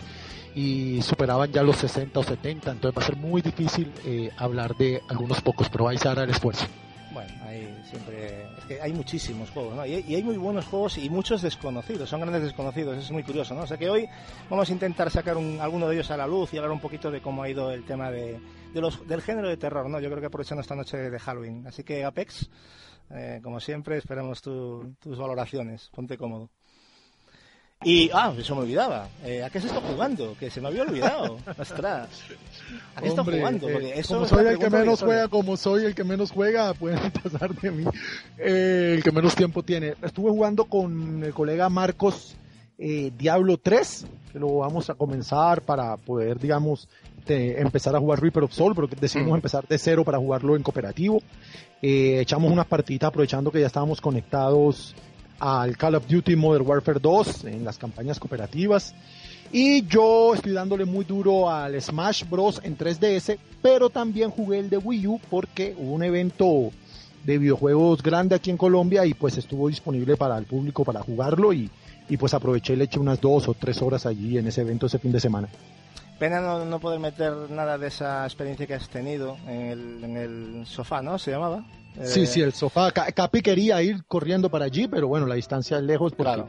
y 0.55 1.03
superaban 1.03 1.51
ya 1.53 1.63
los 1.63 1.77
60 1.77 2.21
o 2.21 2.23
70, 2.23 2.71
entonces 2.71 2.97
va 2.97 3.03
a 3.03 3.07
ser 3.07 3.17
muy 3.17 3.43
difícil 3.43 3.93
eh, 4.05 4.31
hablar 4.37 4.77
de 4.77 5.03
algunos 5.09 5.41
pocos, 5.41 5.69
pero 5.69 5.85
vais 5.85 6.05
a 6.07 6.15
dar 6.15 6.25
el 6.25 6.31
esfuerzo. 6.31 6.67
Bueno, 7.13 7.33
hay 7.47 7.73
siempre, 7.89 8.43
es 8.59 8.65
que 8.65 8.81
hay 8.81 8.93
muchísimos 8.93 9.51
juegos, 9.51 9.77
¿no? 9.77 9.87
Y 9.87 9.95
hay, 9.95 10.23
muy 10.23 10.37
buenos 10.37 10.67
juegos 10.67 10.99
y 10.99 11.09
muchos 11.09 11.43
desconocidos, 11.43 12.09
son 12.09 12.21
grandes 12.21 12.43
desconocidos, 12.43 12.99
es 12.99 13.11
muy 13.11 13.23
curioso, 13.23 13.55
¿no? 13.55 13.63
O 13.63 13.67
sea 13.67 13.77
que 13.77 13.89
hoy 13.89 14.09
vamos 14.51 14.69
a 14.69 14.73
intentar 14.73 15.11
sacar 15.11 15.37
un, 15.37 15.61
alguno 15.61 15.89
de 15.89 15.95
ellos 15.95 16.11
a 16.11 16.17
la 16.17 16.27
luz 16.27 16.53
y 16.53 16.57
hablar 16.57 16.73
un 16.73 16.81
poquito 16.81 17.11
de 17.11 17.21
cómo 17.21 17.43
ha 17.43 17.49
ido 17.49 17.71
el 17.71 17.85
tema 17.85 18.11
de, 18.11 18.41
de 18.73 18.81
los, 18.81 19.07
del 19.07 19.23
género 19.23 19.49
de 19.49 19.57
terror, 19.57 19.89
¿no? 19.89 20.01
Yo 20.01 20.09
creo 20.09 20.21
que 20.21 20.27
aprovechando 20.27 20.61
esta 20.61 20.75
noche 20.75 20.97
de 20.97 21.19
Halloween. 21.19 21.67
Así 21.67 21.85
que 21.85 22.05
Apex, 22.05 22.49
eh, 23.11 23.41
como 23.43 23.61
siempre, 23.61 23.97
esperamos 23.97 24.43
tus 24.43 25.19
valoraciones. 25.19 25.91
Ponte 25.95 26.17
cómodo. 26.19 26.51
Y, 27.85 28.11
ah, 28.15 28.33
eso 28.37 28.55
me 28.55 28.63
olvidaba. 28.63 29.09
Eh, 29.25 29.45
¿A 29.45 29.51
qué 29.51 29.61
se 29.61 29.67
está 29.67 29.81
jugando? 29.81 30.35
Que 30.41 30.51
se 30.51 30.61
me 30.61 30.69
había 30.69 30.83
olvidado. 30.83 31.39
Ostras. 31.59 32.09
¿A 32.97 33.03
qué 33.03 33.09
está 33.09 33.23
jugando? 33.23 33.69
Porque 33.69 33.99
eso 33.99 34.15
como 34.15 34.27
soy 34.27 34.47
el 34.47 34.59
que 34.59 34.71
menos 34.71 35.03
juega, 35.03 35.29
como 35.29 35.57
soy 35.57 35.85
el 35.85 35.95
que 35.95 36.05
menos 36.05 36.31
juega, 36.31 36.73
pueden 36.75 37.11
pasar 37.11 37.55
de 37.55 37.71
mí. 37.71 37.85
Eh, 38.39 38.95
el 38.97 39.03
que 39.03 39.13
menos 39.13 39.35
tiempo 39.35 39.63
tiene. 39.63 39.95
Estuve 40.03 40.31
jugando 40.31 40.65
con 40.65 41.23
el 41.23 41.35
colega 41.35 41.69
Marcos 41.69 42.37
eh, 42.79 43.13
Diablo 43.17 43.59
3, 43.59 44.07
que 44.33 44.39
lo 44.39 44.59
vamos 44.59 44.89
a 44.89 44.95
comenzar 44.95 45.63
para 45.63 45.97
poder, 45.97 46.39
digamos, 46.39 46.89
empezar 47.27 47.97
a 47.97 47.99
jugar 47.99 48.21
Reaper 48.21 48.45
of 48.45 48.53
Soul, 48.53 48.75
pero 48.75 48.89
decidimos 48.89 49.33
mm. 49.33 49.37
empezar 49.37 49.67
de 49.67 49.79
cero 49.79 50.05
para 50.05 50.19
jugarlo 50.19 50.57
en 50.57 50.63
cooperativo. 50.63 51.23
echamos 51.81 52.53
unas 52.53 52.67
partiditas 52.67 53.09
aprovechando 53.09 53.51
que 53.51 53.61
ya 53.61 53.67
estábamos 53.67 54.01
conectados 54.01 54.95
al 55.39 55.77
Call 55.77 55.97
of 55.97 56.07
Duty 56.07 56.37
Modern 56.37 56.67
Warfare 56.67 57.01
2 57.01 57.45
en 57.47 57.65
las 57.65 57.79
campañas 57.79 58.19
cooperativas. 58.19 58.95
Y 59.53 59.87
yo 59.87 60.35
estoy 60.35 60.53
dándole 60.53 60.85
muy 60.85 61.05
duro 61.05 61.51
al 61.51 61.81
Smash 61.81 62.25
Bros. 62.29 62.61
en 62.65 62.77
3DS, 62.77 63.39
pero 63.63 63.91
también 63.91 64.31
jugué 64.31 64.59
el 64.59 64.71
de 64.71 64.79
Wii 64.79 65.07
U 65.07 65.21
porque 65.31 65.75
hubo 65.79 65.93
un 65.93 66.03
evento 66.03 66.71
de 67.25 67.39
videojuegos 67.39 68.03
grande 68.03 68.35
aquí 68.35 68.51
en 68.51 68.57
Colombia 68.57 69.07
y 69.07 69.15
pues 69.15 69.39
estuvo 69.39 69.69
disponible 69.69 70.17
para 70.17 70.37
el 70.37 70.45
público 70.45 70.85
para 70.85 71.03
jugarlo 71.03 71.53
y, 71.53 71.71
y 72.09 72.17
pues 72.17 72.35
aproveché 72.35 72.75
y 72.75 72.77
le 72.77 72.85
eché 72.85 72.99
unas 72.99 73.21
dos 73.21 73.49
o 73.49 73.55
tres 73.55 73.81
horas 73.81 74.07
allí 74.07 74.37
en 74.39 74.47
ese 74.47 74.61
evento 74.61 74.87
ese 74.87 74.99
fin 74.99 75.13
de 75.13 75.21
semana. 75.21 75.49
Pena 76.19 76.41
no, 76.41 76.65
no 76.65 76.79
poder 76.79 77.01
meter 77.01 77.33
nada 77.51 77.77
de 77.77 77.89
esa 77.89 78.25
experiencia 78.25 78.67
que 78.67 78.75
has 78.75 78.89
tenido 78.89 79.37
en 79.47 79.67
el, 79.67 80.05
en 80.05 80.17
el 80.17 80.67
sofá, 80.67 81.03
¿no? 81.03 81.19
¿Se 81.19 81.33
llamaba? 81.33 81.65
Sí, 82.05 82.23
eh, 82.23 82.27
sí, 82.27 82.41
el 82.41 82.53
sofá. 82.53 82.91
Capi 82.93 83.43
quería 83.43 83.83
ir 83.83 84.05
corriendo 84.07 84.51
para 84.51 84.65
allí, 84.67 84.89
pero 84.89 85.09
bueno, 85.09 85.27
la 85.27 85.35
distancia 85.35 85.77
es 85.79 85.83
lejos 85.83 86.13
porque 86.13 86.33
claro 86.33 86.49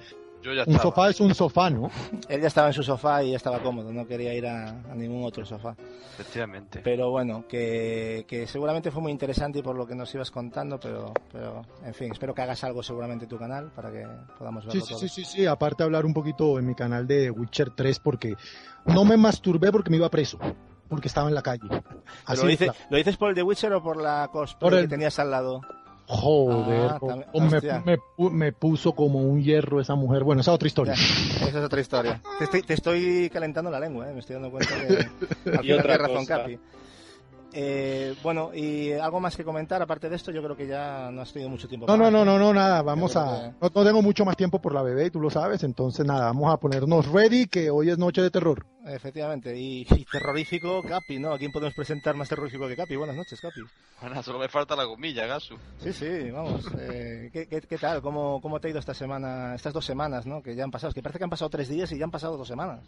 un 0.66 0.80
sofá 0.80 1.10
es 1.10 1.20
un 1.20 1.34
sofá, 1.34 1.70
¿no? 1.70 1.90
Él 2.30 2.42
ya 2.42 2.48
estaba 2.48 2.68
en 2.68 2.74
su 2.74 2.84
sofá 2.84 3.24
y 3.24 3.32
ya 3.32 3.38
estaba 3.38 3.60
cómodo, 3.60 3.92
no 3.92 4.06
quería 4.08 4.34
ir 4.34 4.46
a, 4.48 4.72
ningún 4.96 5.24
otro 5.24 5.46
sofá. 5.46 5.76
Efectivamente. 6.14 6.82
Pero 6.84 7.10
bueno, 7.12 7.46
que, 7.48 8.46
seguramente 8.48 8.92
fue 8.92 9.02
muy 9.02 9.12
interesante 9.12 9.60
y 9.60 9.62
por 9.62 9.76
lo 9.76 9.86
que 9.86 9.96
nos 9.96 10.14
ibas 10.14 10.32
contando, 10.32 10.80
pero, 10.80 11.14
pero 11.32 11.62
en 11.84 11.94
fin, 11.94 12.12
espero 12.12 12.34
que 12.34 12.42
hagas 12.42 12.64
algo 12.64 12.84
seguramente 12.84 13.26
en 13.26 13.30
tu 13.30 13.38
canal 13.38 13.72
para 13.72 13.92
que 13.92 14.06
podamos 14.38 14.66
verlo 14.66 14.86
sí, 14.86 14.96
Sí, 14.96 15.10
sí, 15.10 15.26
sí, 15.26 15.46
aparte 15.46 15.84
hablar 15.84 16.06
un 16.06 16.14
poquito 16.14 16.58
en 16.60 16.66
mi 16.66 16.76
canal 16.76 17.08
de 17.08 17.30
Witcher 17.32 17.72
3 17.72 18.00
porque 18.00 18.36
no 18.86 19.06
me 19.06 19.18
masturbé 19.18 19.72
porque 19.72 19.90
me 19.90 19.98
iba 19.98 20.10
preso 20.10 20.40
porque 20.88 21.08
estaba 21.08 21.28
en 21.28 21.36
la 21.36 21.42
calle. 21.42 21.68
Así 22.26 22.44
¿Lo, 22.44 22.48
dices, 22.48 22.72
¿Lo 22.90 22.98
dices 22.98 23.18
por 23.18 23.30
el 23.30 23.36
de 23.36 23.44
Witcher 23.44 23.74
o 23.74 23.82
por 23.82 23.98
la 23.98 24.30
cosplay 24.32 24.84
que 24.84 24.88
tenías 24.88 25.18
al 25.20 25.32
lado? 25.32 25.62
Joder, 26.08 26.92
ah, 27.02 27.84
me, 28.32 28.52
puso 28.52 28.94
como 28.94 29.20
un 29.20 29.42
hierro 29.42 29.82
esa 29.82 29.96
mujer. 29.96 30.24
Bueno, 30.24 30.42
esa 30.42 30.52
es 30.52 30.56
otra 30.56 30.68
historia. 30.68 30.94
esa 30.94 31.48
es 31.48 31.56
otra 31.56 31.82
historia. 31.82 32.22
Te 32.68 32.74
estoy, 32.74 33.30
calentando 33.32 33.72
la 33.72 33.80
lengua, 33.80 34.10
¿eh? 34.10 34.14
me 34.14 34.20
estoy 34.20 34.36
dando 34.36 34.52
cuenta 34.52 34.70
que 34.76 35.50
al 35.52 35.60
final 35.62 36.00
razón, 36.00 36.26
Capi. 36.26 36.60
Eh, 37.58 38.14
bueno, 38.22 38.52
y 38.54 38.92
algo 38.92 39.22
más 39.22 39.38
que 39.38 39.46
comentar 39.46 39.82
aparte 39.82 40.10
de 40.10 40.18
esto, 40.18 40.30
yo 40.30 40.44
creo 40.44 40.58
que 40.58 40.68
ya 40.68 41.10
no 41.10 41.22
has 41.22 41.32
tenido 41.32 41.50
mucho 41.50 41.70
tiempo. 41.70 41.88
No, 41.88 41.96
no, 41.96 42.12
no, 42.12 42.26
no, 42.26 42.38
no, 42.38 42.54
nada, 42.54 42.82
vamos 42.82 43.16
a... 43.16 43.54
No, 43.62 43.70
tengo 43.70 44.02
mucho 44.02 44.26
más 44.26 44.36
tiempo 44.36 44.60
por 44.60 44.74
la 44.74 44.84
bebé, 44.84 45.10
tú 45.10 45.22
lo 45.22 45.30
sabes, 45.30 45.64
entonces 45.64 46.06
nada, 46.06 46.26
vamos 46.26 46.54
a 46.54 46.58
ponernos 46.58 47.08
ready, 47.08 47.48
que 47.48 47.70
hoy 47.70 47.90
es 47.90 47.98
noche 47.98 48.22
de 48.22 48.30
terror. 48.30 48.66
Efectivamente, 48.86 49.58
y, 49.58 49.86
terrorífico 50.12 50.84
Capi, 50.84 51.18
¿no? 51.18 51.32
¿A 51.32 51.38
quién 51.38 51.54
podemos 51.54 51.74
presentar 51.74 52.16
más 52.16 52.28
terrorífico 52.28 52.68
que 52.68 52.76
Capi? 52.76 52.98
Buenas 52.98 53.16
noches, 53.16 53.40
Capi. 53.40 53.62
Bueno, 54.02 54.22
solo 54.22 54.38
me 54.38 54.50
falta 54.50 54.76
la 54.76 54.84
gomilla, 54.84 55.26
Gasu. 55.26 55.56
Sí, 55.80 55.94
sí, 55.94 56.32
vamos. 56.32 56.66
Eh, 56.78 57.30
¿qué, 57.32 57.48
qué, 57.48 57.78
tal? 57.78 58.02
¿Cómo, 58.02 58.42
¿Cómo 58.42 58.60
te 58.60 58.68
ha 58.68 58.72
ido 58.72 58.80
esta 58.80 58.94
semana, 58.94 59.56
estas 59.56 59.72
dos 59.72 59.86
semanas, 59.86 60.26
¿no? 60.26 60.44
Que 60.44 60.56
ya 60.56 60.66
han 60.66 60.72
pasado, 60.72 60.90
es 60.90 60.94
que 60.94 61.02
parece 61.02 61.20
que 61.20 61.24
han 61.24 61.30
pasado 61.30 61.50
tres 61.50 61.70
días 61.70 61.90
y 61.94 61.98
ya 61.98 62.04
han 62.04 62.12
pasado 62.12 62.36
dos 62.36 62.50
semanas. 62.50 62.82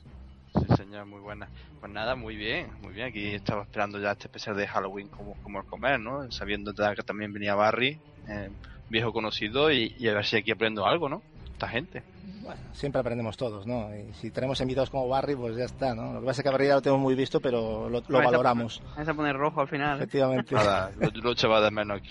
Sí, 0.60 0.76
señor, 0.76 1.06
muy 1.06 1.20
buena. 1.20 1.48
Pues 1.80 1.92
nada, 1.92 2.16
muy 2.16 2.36
bien, 2.36 2.70
muy 2.82 2.94
bien. 2.94 3.08
Aquí 3.08 3.28
estaba 3.28 3.64
esperando 3.64 4.00
ya 4.00 4.12
este 4.12 4.26
especial 4.26 4.56
de 4.56 4.68
Halloween 4.68 5.08
como, 5.08 5.36
como 5.44 5.60
el 5.60 5.66
comer, 5.66 6.00
¿no? 6.00 6.32
Sabiendo 6.32 6.74
que 6.74 7.04
también 7.04 7.34
venía 7.34 7.56
Barry, 7.56 8.00
eh, 8.28 8.50
viejo 8.90 9.14
conocido, 9.14 9.72
y, 9.72 9.96
a 10.08 10.14
ver 10.14 10.26
si 10.26 10.38
aquí 10.38 10.52
aprendo 10.52 10.86
algo, 10.86 11.10
¿no? 11.10 11.22
Esta 11.54 11.68
gente. 11.68 12.04
Bueno, 12.42 12.62
siempre 12.74 13.02
aprendemos 13.02 13.36
todos, 13.36 13.68
¿no? 13.68 13.90
Y 13.96 14.14
si 14.14 14.32
tenemos 14.32 14.62
invitados 14.62 14.90
como 14.90 15.08
Barry, 15.08 15.36
pues 15.36 15.56
ya 15.56 15.66
está, 15.66 15.94
¿no? 15.94 16.14
Lo 16.14 16.20
que 16.22 16.26
pasa 16.28 16.42
es 16.42 16.44
que 16.44 16.50
a 16.50 16.52
Barry 16.52 16.68
ya 16.68 16.76
lo 16.76 16.82
tenemos 16.82 17.02
muy 17.02 17.16
visto, 17.16 17.40
pero 17.40 17.90
lo, 17.90 18.02
valoramos. 18.08 18.82
Vamos 18.96 19.08
a 19.08 19.14
poner 19.14 19.36
rojo 19.36 19.62
al 19.62 19.68
final. 19.68 19.96
¿eh? 19.96 20.04
Efectivamente. 20.04 20.56
Nada, 20.56 20.92
lo, 20.98 21.10
lo 21.10 21.32
echaba 21.32 21.62
de 21.62 21.72
menos 21.72 21.98
aquí. 22.00 22.10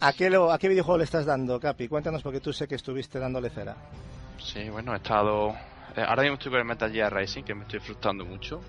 ¿A 0.00 0.12
qué, 0.12 0.28
lo, 0.28 0.52
¿A 0.52 0.58
qué 0.58 0.68
videojuego 0.68 0.98
le 0.98 1.04
estás 1.04 1.24
dando, 1.24 1.58
Capi? 1.58 1.88
Cuéntanos 1.88 2.22
porque 2.22 2.40
tú 2.40 2.52
sé 2.52 2.68
que 2.68 2.74
estuviste 2.74 3.18
dándole 3.18 3.50
cera. 3.50 3.76
Sí, 4.38 4.68
bueno, 4.68 4.92
he 4.92 4.96
estado 4.96 5.54
ahora 6.02 6.22
mismo 6.22 6.34
estoy 6.34 6.50
con 6.50 6.60
el 6.60 6.66
Metal 6.66 6.92
Gear 6.92 7.14
Rising, 7.14 7.42
que 7.42 7.54
me 7.54 7.62
estoy 7.62 7.80
frustrando 7.80 8.24
mucho. 8.24 8.60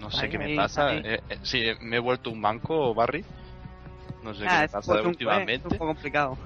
No 0.00 0.10
sé 0.10 0.28
qué 0.28 0.38
me 0.38 0.54
pasa. 0.54 0.94
Eh, 0.94 1.20
eh, 1.28 1.38
sí, 1.42 1.64
me 1.80 1.96
he 1.96 2.00
vuelto 2.00 2.30
un 2.30 2.40
manco, 2.40 2.94
Barry. 2.94 3.24
No 4.22 4.34
sé 4.34 4.42
qué 4.42 4.48
ah, 4.48 4.60
me 4.62 4.68
pasa 4.68 5.02
últimamente. 5.02 5.52
Es 5.54 5.64
un 5.64 5.78
poco 5.78 5.86
complicado. 5.86 6.38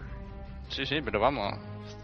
Sí, 0.69 0.87
sí, 0.87 1.01
pero 1.03 1.21
vamos. 1.21 1.55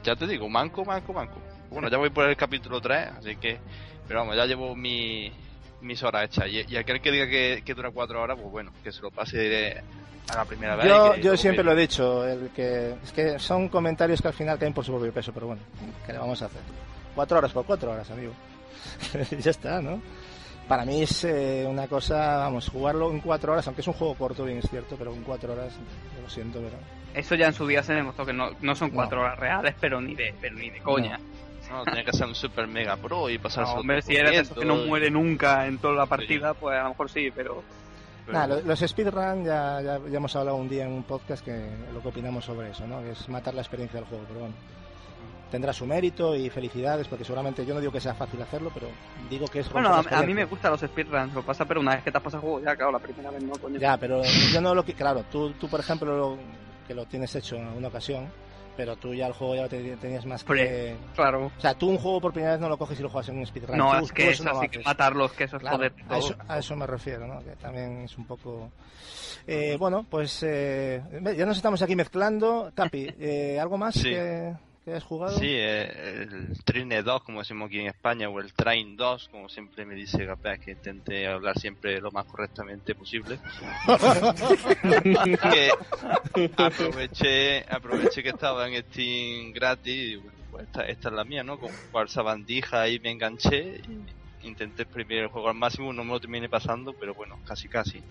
Ya 0.03 0.14
te 0.14 0.27
digo, 0.27 0.48
manco, 0.48 0.85
manco, 0.85 1.12
manco. 1.12 1.40
Bueno, 1.70 1.88
ya 1.88 1.96
voy 1.96 2.11
por 2.11 2.29
el 2.29 2.37
capítulo 2.37 2.81
3, 2.81 3.09
así 3.18 3.37
que. 3.37 3.59
Pero 4.07 4.20
vamos, 4.20 4.37
ya 4.37 4.46
llevo 4.46 4.74
mi, 4.74 5.33
mis 5.81 6.03
horas 6.03 6.24
hechas. 6.24 6.48
Y, 6.48 6.77
aquel 6.77 7.01
que 7.01 7.11
diga 7.11 7.27
que, 7.29 7.62
que, 7.64 7.74
dura 7.74 7.90
4 7.90 8.22
horas, 8.22 8.38
pues 8.38 8.51
bueno, 8.51 8.72
que 8.83 8.92
se 8.92 9.03
lo 9.03 9.11
pase 9.11 9.83
a 10.31 10.37
la 10.37 10.44
primera 10.44 10.77
vez. 10.77 10.87
Yo, 10.87 11.16
yo 11.16 11.37
siempre 11.37 11.64
lo 11.64 11.72
he 11.72 11.77
dicho, 11.77 12.27
el 12.27 12.51
que, 12.51 12.94
es 13.03 13.12
que 13.12 13.38
son 13.38 13.68
comentarios 13.68 14.20
que 14.20 14.29
al 14.29 14.35
final 14.35 14.59
caen 14.59 14.72
por 14.72 14.85
su 14.85 14.92
propio 14.92 15.12
peso, 15.12 15.33
pero 15.33 15.48
bueno, 15.48 15.62
¿qué 16.07 16.12
le 16.12 16.18
vamos 16.18 16.40
a 16.42 16.46
hacer? 16.46 16.61
Cuatro 17.18 17.38
horas 17.38 17.50
por 17.50 17.66
cuatro 17.66 17.90
horas, 17.90 18.09
amigo. 18.12 18.33
ya 19.40 19.50
está, 19.50 19.83
¿no? 19.83 20.00
Para 20.68 20.85
mí 20.85 21.02
es 21.02 21.24
eh, 21.24 21.66
una 21.68 21.88
cosa, 21.88 22.37
vamos, 22.37 22.68
jugarlo 22.68 23.11
en 23.11 23.18
cuatro 23.18 23.50
horas, 23.50 23.66
aunque 23.66 23.81
es 23.81 23.88
un 23.88 23.94
juego 23.94 24.14
corto, 24.14 24.44
bien 24.44 24.59
es 24.59 24.70
cierto, 24.70 24.94
pero 24.96 25.12
en 25.12 25.24
cuatro 25.24 25.52
horas, 25.52 25.74
lo 26.22 26.31
siento, 26.31 26.61
pero... 26.61 26.76
Eso 27.20 27.35
ya 27.35 27.48
en 27.48 27.54
su 27.54 27.66
día 27.66 27.83
se 27.83 27.94
demostró 27.94 28.24
que 28.24 28.33
no, 28.33 28.50
no 28.61 28.72
son 28.76 28.90
cuatro 28.90 29.20
horas 29.20 29.37
reales, 29.37 29.74
pero 29.81 30.00
ni 30.00 30.14
de, 30.14 30.33
pero 30.40 30.54
ni 30.54 30.70
de 30.70 30.78
coña. 30.78 31.18
No. 31.68 31.83
tenía 31.83 32.04
que 32.04 32.12
ser 32.12 32.28
un 32.28 32.37
super 32.37 32.68
mega 32.68 32.96
pro 32.96 33.28
y 33.28 33.37
pasar 33.38 33.64
no, 33.64 33.72
hombre, 33.72 34.00
si 34.00 34.14
eres 34.14 34.50
que 34.50 34.64
no 34.64 34.76
muere 34.76 35.11
nunca 35.11 35.66
en 35.66 35.78
toda 35.78 35.94
la 35.94 36.07
partida, 36.07 36.54
pues 36.54 36.78
a 36.78 36.85
lo 36.85 36.90
mejor 36.90 37.11
sí, 37.11 37.33
pero... 37.35 37.64
los 38.64 38.78
speedrun 38.78 39.44
ya, 39.44 39.81
ya, 39.83 39.98
ya, 40.09 40.16
hemos 40.18 40.37
hablado 40.37 40.57
un 40.57 40.68
día 40.68 40.85
en 40.85 40.92
un 40.92 41.02
podcast 41.02 41.44
que 41.44 41.68
lo 41.92 42.00
que 42.00 42.09
opinamos 42.11 42.44
sobre 42.44 42.70
eso, 42.70 42.87
¿no? 42.87 43.02
Que 43.02 43.11
es 43.11 43.28
matar 43.28 43.54
la 43.54 43.62
experiencia 43.62 43.98
del 43.98 44.09
juego, 44.09 44.24
pero 44.28 44.38
bueno 44.38 44.54
tendrá 45.51 45.73
su 45.73 45.87
mérito 45.87 46.35
y 46.35 46.51
felicidades, 46.51 47.09
porque 47.09 47.25
seguramente 47.25 47.65
yo 47.65 47.75
no 47.75 47.81
digo 47.81 47.93
que 47.93 48.01
sea 48.01 48.15
fácil 48.15 48.41
hacerlo, 48.43 48.71
pero 48.73 48.89
digo 49.31 49.47
que 49.47 49.61
es... 49.61 49.73
Bueno, 49.73 49.95
a, 49.95 50.23
mí 50.23 50.35
me 50.35 50.45
gustan 50.45 50.73
los 50.73 50.81
speedruns, 50.81 51.35
lo 51.35 51.43
pasa, 51.43 51.65
pero 51.65 51.81
una 51.81 51.95
vez 51.95 52.05
que 52.05 52.13
te 52.13 52.19
has 52.19 52.25
pasado 52.25 52.43
el 52.43 52.51
juego, 52.51 52.65
ya, 52.65 52.77
claro, 52.77 52.93
la 52.93 52.99
primera 52.99 53.31
vez 53.31 53.43
no, 53.43 53.53
coño. 53.55 53.79
Ya, 53.79 53.97
pero 53.97 54.23
yo 54.53 54.61
no 54.61 54.75
lo 54.75 54.85
que... 54.85 54.95
Claro, 54.95 55.25
tú, 55.31 55.53
tú 55.53 55.69
por 55.69 55.81
ejemplo, 55.81 56.37
que 56.87 56.95
lo 56.95 57.07
tienes 57.07 57.35
hecho 57.35 57.57
en 57.57 57.69
una 57.69 57.89
ocasión, 57.89 58.29
pero 58.77 58.97
tú 58.97 59.15
ya 59.15 59.27
el 59.27 59.33
juego 59.33 59.57
ya 59.57 59.69
tenías 59.69 60.25
más 60.27 60.45
que... 60.45 60.97
Claro. 61.15 61.47
O 61.57 61.61
sea, 61.61 61.75
tú 61.75 61.89
un 61.89 61.99
juego 61.99 62.21
por 62.21 62.33
primera 62.33 62.53
vez 62.53 62.61
no 62.61 62.69
lo 62.69 62.77
coges 62.77 63.01
y 63.01 63.03
lo 63.03 63.09
juegas 63.09 63.29
en 63.31 63.39
un 63.39 63.47
speedrun. 63.47 63.77
No, 63.77 63.99
es 63.99 64.13
que 64.13 64.31
es 64.31 64.45
así 64.45 64.69
que 64.69 64.81
matarlos, 64.81 65.33
que 65.33 65.45
eso 65.45 65.57
es 65.57 65.63
claro, 65.63 65.83
A 66.09 66.19
eso, 66.19 66.37
a 66.47 66.59
eso, 66.59 66.77
me 66.77 66.87
refiero, 66.87 67.27
¿no? 67.27 67.41
Que 67.41 67.57
también 67.57 68.03
es 68.03 68.17
un 68.17 68.27
poco... 68.27 68.71
Eh, 69.47 69.77
bueno, 69.79 70.05
pues 70.09 70.43
eh, 70.43 71.03
ya 71.37 71.47
nos 71.47 71.57
estamos 71.57 71.81
aquí 71.81 71.97
mezclando. 71.97 72.71
Capi, 72.75 73.09
eh, 73.19 73.59
¿algo 73.59 73.79
más 73.79 74.03
que 74.03 74.55
has 74.94 75.05
jugado? 75.05 75.38
Sí, 75.38 75.46
eh, 75.48 76.22
el 76.22 76.62
Trine 76.64 77.03
2, 77.03 77.22
como 77.22 77.40
decimos 77.40 77.68
aquí 77.68 77.81
en 77.81 77.87
España, 77.87 78.29
o 78.29 78.40
el 78.40 78.53
Train 78.53 78.96
2, 78.96 79.29
como 79.29 79.48
siempre 79.48 79.85
me 79.85 79.94
dice 79.94 80.24
Gapé, 80.24 80.59
que 80.59 80.72
intente 80.72 81.27
hablar 81.27 81.59
siempre 81.59 82.01
lo 82.01 82.11
más 82.11 82.27
correctamente 82.27 82.94
posible. 82.94 83.38
que 85.53 85.70
aproveché, 86.57 87.64
aproveché 87.68 88.22
que 88.22 88.31
estaba 88.31 88.68
en 88.68 88.83
Steam 88.85 89.53
gratis 89.53 90.16
y 90.16 90.22
pues 90.51 90.64
esta, 90.64 90.87
esta 90.87 91.09
es 91.09 91.14
la 91.14 91.24
mía, 91.24 91.42
¿no? 91.42 91.59
Con 91.59 91.70
cual 91.90 92.09
bandija 92.24 92.83
ahí 92.83 92.98
me 93.01 93.11
enganché 93.11 93.81
y 94.42 94.46
intenté 94.46 94.83
exprimir 94.83 95.18
el 95.18 95.29
juego 95.29 95.48
al 95.48 95.55
máximo, 95.55 95.92
no 95.92 96.05
me 96.05 96.12
lo 96.12 96.20
terminé 96.20 96.48
pasando, 96.48 96.92
pero 96.92 97.14
bueno, 97.14 97.38
casi 97.46 97.68
casi. 97.68 98.03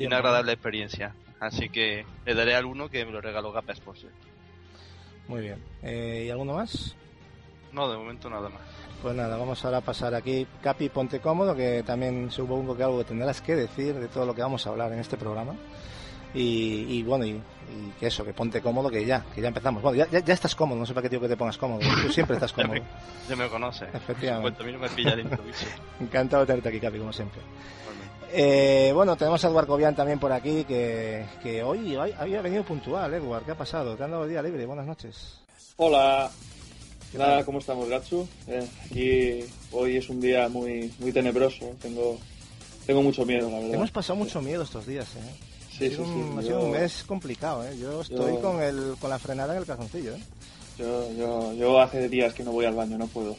una 0.00 0.16
agradable 0.16 0.52
experiencia. 0.52 1.14
Así 1.40 1.68
que 1.68 2.04
le 2.26 2.34
daré 2.34 2.54
al 2.54 2.64
uno 2.64 2.88
que 2.88 3.04
me 3.04 3.12
lo 3.12 3.20
regaló 3.20 3.52
Gapes 3.52 3.80
por 3.80 3.96
cierto. 3.96 4.37
Muy 5.28 5.42
bien. 5.42 5.62
Eh, 5.82 6.24
¿Y 6.26 6.30
alguno 6.30 6.54
más? 6.54 6.96
No, 7.72 7.90
de 7.90 7.96
momento 7.98 8.28
nada 8.30 8.48
más. 8.48 8.62
Pues 9.02 9.14
nada, 9.14 9.36
vamos 9.36 9.64
ahora 9.64 9.78
a 9.78 9.82
pasar 9.82 10.14
aquí. 10.14 10.46
Capi, 10.62 10.88
ponte 10.88 11.20
cómodo, 11.20 11.54
que 11.54 11.84
también 11.84 12.30
supongo 12.30 12.76
que 12.76 12.82
algo 12.82 13.04
tendrás 13.04 13.40
que 13.40 13.54
decir 13.54 13.94
de 13.94 14.08
todo 14.08 14.26
lo 14.26 14.34
que 14.34 14.42
vamos 14.42 14.66
a 14.66 14.70
hablar 14.70 14.92
en 14.92 14.98
este 14.98 15.16
programa. 15.16 15.54
Y, 16.34 17.02
bueno, 17.04 17.24
y, 17.24 17.40
que 17.98 18.08
eso, 18.08 18.24
que 18.24 18.32
ponte 18.32 18.60
cómodo, 18.60 18.90
que 18.90 19.04
ya, 19.04 19.24
que 19.34 19.40
ya 19.40 19.48
empezamos. 19.48 19.82
Bueno, 19.82 20.04
ya, 20.10 20.20
ya, 20.20 20.34
estás 20.34 20.54
cómodo, 20.54 20.78
no 20.78 20.86
sé 20.86 20.94
para 20.94 21.02
qué 21.02 21.08
digo 21.08 21.22
que 21.22 21.28
te 21.28 21.36
pongas 21.36 21.56
cómodo. 21.56 21.80
Tú 22.02 22.12
siempre 22.12 22.34
estás 22.34 22.52
cómodo. 22.54 22.80
ya, 23.28 23.36
me, 23.36 23.48
conoce. 23.48 23.86
Efectivamente. 23.92 24.64
me 24.64 24.88
pilla 24.88 25.12
el 25.12 25.20
improviso. 25.20 25.66
Encantado 26.00 26.42
de 26.42 26.46
tenerte 26.48 26.68
aquí, 26.68 26.80
Capi, 26.80 26.98
como 26.98 27.12
siempre. 27.12 27.40
Eh, 28.32 28.92
bueno, 28.94 29.16
tenemos 29.16 29.44
a 29.44 29.48
Eduard 29.48 29.66
Cobian 29.66 29.94
también 29.94 30.18
por 30.18 30.32
aquí, 30.32 30.64
que, 30.64 31.24
que 31.42 31.62
hoy, 31.62 31.96
había 31.96 32.42
venido 32.42 32.64
puntual, 32.64 33.12
Eduard. 33.14 33.44
¿Qué 33.44 33.52
ha 33.52 33.58
pasado? 33.58 33.96
¿Te 33.96 34.04
han 34.04 34.10
dado 34.10 34.24
el 34.24 34.30
día 34.30 34.42
libre? 34.42 34.66
Buenas 34.66 34.86
noches. 34.86 35.38
Hola. 35.76 36.30
Nada, 37.14 37.44
¿cómo 37.44 37.58
estamos, 37.58 37.88
Gatsu? 37.88 38.28
Eh, 38.46 38.68
aquí 38.84 39.44
hoy 39.72 39.96
es 39.96 40.10
un 40.10 40.20
día 40.20 40.48
muy 40.48 40.92
muy 40.98 41.10
tenebroso. 41.10 41.70
Tengo 41.80 42.18
tengo 42.86 43.02
mucho 43.02 43.24
miedo, 43.24 43.50
la 43.50 43.58
verdad. 43.58 43.74
Hemos 43.74 43.90
pasado 43.90 44.18
mucho 44.18 44.42
miedo 44.42 44.62
estos 44.62 44.86
días, 44.86 45.08
¿eh? 45.16 45.20
Sí, 45.70 45.86
ha 45.86 45.90
sido, 45.90 46.04
sí, 46.04 46.10
un, 46.10 46.38
ha 46.38 46.42
sido 46.42 46.60
un 46.64 46.70
mes 46.72 47.04
complicado, 47.04 47.66
¿eh? 47.66 47.76
Yo 47.78 48.02
estoy 48.02 48.36
con, 48.38 48.62
el, 48.62 48.96
con 49.00 49.08
la 49.10 49.18
frenada 49.18 49.54
en 49.54 49.60
el 49.60 49.66
calzoncillo, 49.66 50.14
¿eh? 50.16 50.20
Yo, 50.78 51.12
yo, 51.12 51.52
yo 51.54 51.80
hace 51.80 52.08
días 52.08 52.34
que 52.34 52.44
no 52.44 52.52
voy 52.52 52.66
al 52.66 52.74
baño, 52.74 52.98
no 52.98 53.06
puedo. 53.06 53.36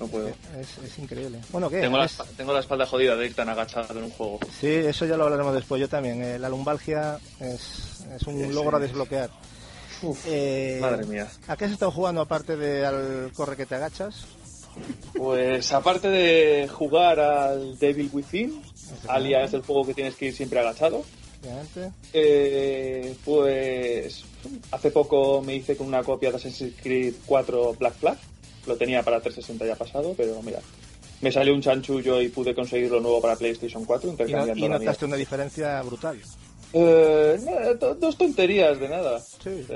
No 0.00 0.06
puedo. 0.06 0.28
Es, 0.28 0.98
increíble. 0.98 1.38
Bueno, 1.52 1.68
¿qué? 1.68 1.80
Tengo, 1.80 1.98
la, 1.98 2.08
tengo 2.36 2.52
la 2.54 2.60
espalda 2.60 2.86
jodida 2.86 3.14
de 3.16 3.26
ir 3.26 3.34
tan 3.34 3.48
agachado 3.50 3.98
en 3.98 4.04
un 4.04 4.10
juego. 4.10 4.40
Sí, 4.58 4.68
eso 4.68 5.04
ya 5.04 5.16
lo 5.16 5.24
hablaremos 5.24 5.54
después. 5.54 5.80
Yo 5.80 5.88
también. 5.88 6.22
Eh, 6.22 6.38
la 6.38 6.48
lumbalgia 6.48 7.18
es, 7.38 8.04
es 8.14 8.22
un 8.22 8.54
logro 8.54 8.78
a 8.78 8.80
desbloquear. 8.80 9.30
eh, 10.26 10.78
madre 10.80 11.04
mía. 11.04 11.28
¿A 11.46 11.56
qué 11.56 11.66
has 11.66 11.72
estado 11.72 11.90
jugando 11.90 12.22
aparte 12.22 12.56
de 12.56 12.86
al 12.86 13.30
corre 13.34 13.56
que 13.56 13.66
te 13.66 13.74
agachas? 13.74 14.24
Pues 15.14 15.72
aparte 15.72 16.08
de 16.08 16.68
jugar 16.68 17.20
al 17.20 17.78
Devil 17.78 18.08
Within, 18.12 18.62
alias 19.08 19.52
el 19.52 19.62
juego 19.62 19.84
que 19.84 19.94
tienes 19.94 20.14
que 20.14 20.26
ir 20.26 20.34
siempre 20.34 20.60
agachado, 20.60 21.04
eh, 22.12 23.16
pues 23.24 24.24
hace 24.70 24.90
poco 24.90 25.42
me 25.42 25.56
hice 25.56 25.76
con 25.76 25.86
una 25.88 26.02
copia 26.02 26.30
de 26.30 26.36
Assassin's 26.36 26.74
Creed 26.80 27.14
4 27.26 27.74
Black 27.78 27.94
Flag. 27.94 28.18
Lo 28.70 28.76
tenía 28.76 29.02
para 29.02 29.20
360 29.20 29.66
ya 29.66 29.74
pasado, 29.74 30.14
pero 30.16 30.40
mira, 30.42 30.60
me 31.20 31.32
salió 31.32 31.52
un 31.52 31.60
chanchullo 31.60 32.22
y 32.22 32.28
pude 32.28 32.54
conseguirlo 32.54 33.00
nuevo 33.00 33.20
para 33.20 33.34
PlayStation 33.34 33.84
4 33.84 34.10
intercambiando 34.10 34.64
¿Y, 34.64 34.68
notaste 34.68 35.06
una 35.06 35.16
diferencia 35.16 35.82
brutal? 35.82 36.20
Eh, 36.72 37.36
dos 37.98 38.16
tonterías 38.16 38.78
de 38.78 38.88
nada. 38.88 39.18
Sí, 39.18 39.66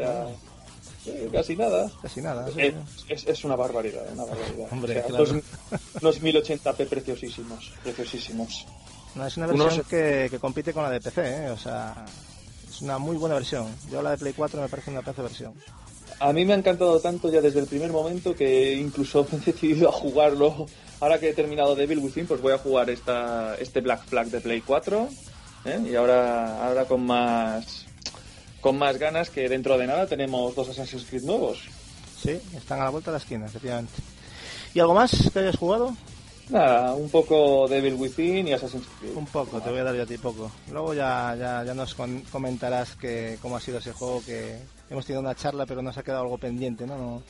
casi 1.32 1.56
nada. 1.56 1.90
Casi 2.02 2.22
nada. 2.22 2.46
Es, 3.08 3.26
es, 3.26 3.44
una 3.44 3.56
barbaridad, 3.56 4.04
una 4.12 4.26
barbaridad. 4.26 4.68
Hombre, 4.70 5.04
unos 6.00 6.22
1080p 6.22 6.86
preciosísimos, 6.86 7.72
preciosísimos. 7.82 8.64
No, 9.16 9.26
es 9.26 9.36
una 9.36 9.48
versión 9.48 9.84
que, 9.90 10.28
que, 10.30 10.38
compite 10.38 10.72
con 10.72 10.84
la 10.84 10.90
de 10.90 11.00
PC, 11.00 11.46
¿eh? 11.46 11.50
o 11.50 11.58
sea, 11.58 12.06
es 12.70 12.80
una 12.80 12.98
muy 12.98 13.16
buena 13.16 13.34
versión. 13.34 13.66
Yo 13.90 14.02
la 14.02 14.12
de 14.12 14.18
Play 14.18 14.34
4 14.34 14.62
me 14.62 14.68
parece 14.68 14.92
una 14.92 15.02
PC 15.02 15.20
versión. 15.20 15.54
A 16.24 16.32
mí 16.32 16.46
me 16.46 16.54
ha 16.54 16.56
encantado 16.56 16.98
tanto 17.00 17.30
ya 17.30 17.42
desde 17.42 17.60
el 17.60 17.66
primer 17.66 17.92
momento 17.92 18.34
que 18.34 18.72
incluso 18.72 19.26
he 19.32 19.36
decidido 19.36 19.90
a 19.90 19.92
jugarlo. 19.92 20.66
Ahora 21.00 21.20
que 21.20 21.28
he 21.28 21.34
terminado 21.34 21.74
Devil 21.74 21.98
Within, 21.98 22.26
pues 22.26 22.40
voy 22.40 22.54
a 22.54 22.58
jugar 22.58 22.88
esta, 22.88 23.56
este 23.56 23.82
Black 23.82 24.06
Flag 24.06 24.28
de 24.28 24.40
Play 24.40 24.62
4. 24.62 25.08
¿eh? 25.66 25.80
Y 25.84 25.94
ahora, 25.96 26.66
ahora 26.66 26.86
con 26.86 27.04
más 27.04 27.84
con 28.62 28.78
más 28.78 28.96
ganas 28.96 29.28
que 29.28 29.46
dentro 29.50 29.76
de 29.76 29.86
nada 29.86 30.06
tenemos 30.06 30.54
dos 30.54 30.70
Assassin's 30.70 31.04
Creed 31.04 31.24
nuevos. 31.24 31.58
Sí, 32.18 32.40
están 32.56 32.80
a 32.80 32.84
la 32.84 32.90
vuelta 32.90 33.10
de 33.10 33.18
la 33.18 33.22
esquina, 33.22 33.44
efectivamente. 33.44 33.92
¿Y 34.72 34.80
algo 34.80 34.94
más 34.94 35.30
que 35.30 35.38
hayas 35.40 35.58
jugado? 35.58 35.94
Nada, 36.50 36.94
un 36.94 37.08
poco 37.08 37.66
Devil 37.68 37.94
Within 37.94 38.48
y 38.48 38.52
Assassin's 38.52 38.86
Creed. 38.98 39.16
Un 39.16 39.26
poco, 39.26 39.60
te 39.60 39.70
voy 39.70 39.78
a 39.78 39.84
dar 39.84 39.94
yo 39.94 40.02
a 40.02 40.06
ti 40.06 40.18
poco. 40.18 40.50
Luego 40.70 40.92
ya, 40.92 41.34
ya, 41.38 41.64
ya 41.64 41.74
nos 41.74 41.94
comentarás 41.94 42.96
que, 42.96 43.38
cómo 43.40 43.56
ha 43.56 43.60
sido 43.60 43.78
ese 43.78 43.92
juego, 43.92 44.22
que 44.24 44.58
hemos 44.90 45.06
tenido 45.06 45.20
una 45.20 45.34
charla 45.34 45.64
pero 45.66 45.80
nos 45.80 45.96
ha 45.96 46.02
quedado 46.02 46.22
algo 46.22 46.38
pendiente, 46.38 46.86
¿no? 46.86 47.22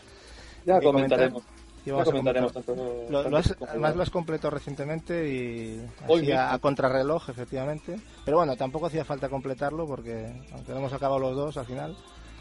ya 0.67 0.81
comentaremos. 0.81 1.43
Ya 1.87 2.03
comentaremos 2.03 2.51
tanto, 2.51 2.75
lo, 3.11 3.37
has, 3.37 3.55
además 3.69 3.95
lo 3.95 4.03
has 4.03 4.09
completado 4.09 4.53
recientemente 4.53 5.29
y 5.29 6.33
a, 6.33 6.59
contrarreloj, 6.59 7.29
efectivamente. 7.29 8.01
Pero 8.25 8.39
bueno, 8.39 8.57
tampoco 8.57 8.87
hacía 8.87 9.05
falta 9.05 9.29
completarlo 9.29 9.87
porque 9.87 10.33
aunque 10.53 10.73
no 10.73 10.79
hemos 10.79 10.95
acabado 10.95 11.19
los 11.19 11.37
dos 11.37 11.59
al 11.59 11.67
final, 11.67 11.95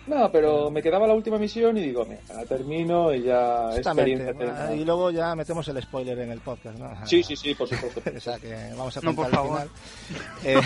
no, 0.07 0.31
pero 0.31 0.69
me 0.69 0.81
quedaba 0.81 1.07
la 1.07 1.13
última 1.13 1.37
misión 1.37 1.77
y 1.77 1.81
digo, 1.81 2.05
mira, 2.05 2.21
la 2.35 2.45
termino 2.45 3.13
y 3.13 3.23
ya 3.23 3.75
experiencia 3.75 4.75
Y 4.75 4.83
luego 4.83 5.11
ya 5.11 5.33
metemos 5.35 5.67
el 5.69 5.81
spoiler 5.81 6.19
en 6.19 6.31
el 6.31 6.39
podcast, 6.41 6.77
¿no? 6.77 7.05
Sí, 7.05 7.23
sí, 7.23 7.35
sí, 7.35 7.55
por 7.55 7.69
supuesto. 7.69 8.01
o 8.17 8.19
sea 8.19 8.37
que 8.37 8.53
vamos 8.75 8.95
a 8.97 9.01
contar 9.01 9.25
al 9.33 9.47
final. 9.47 9.69
Eh, 10.43 10.61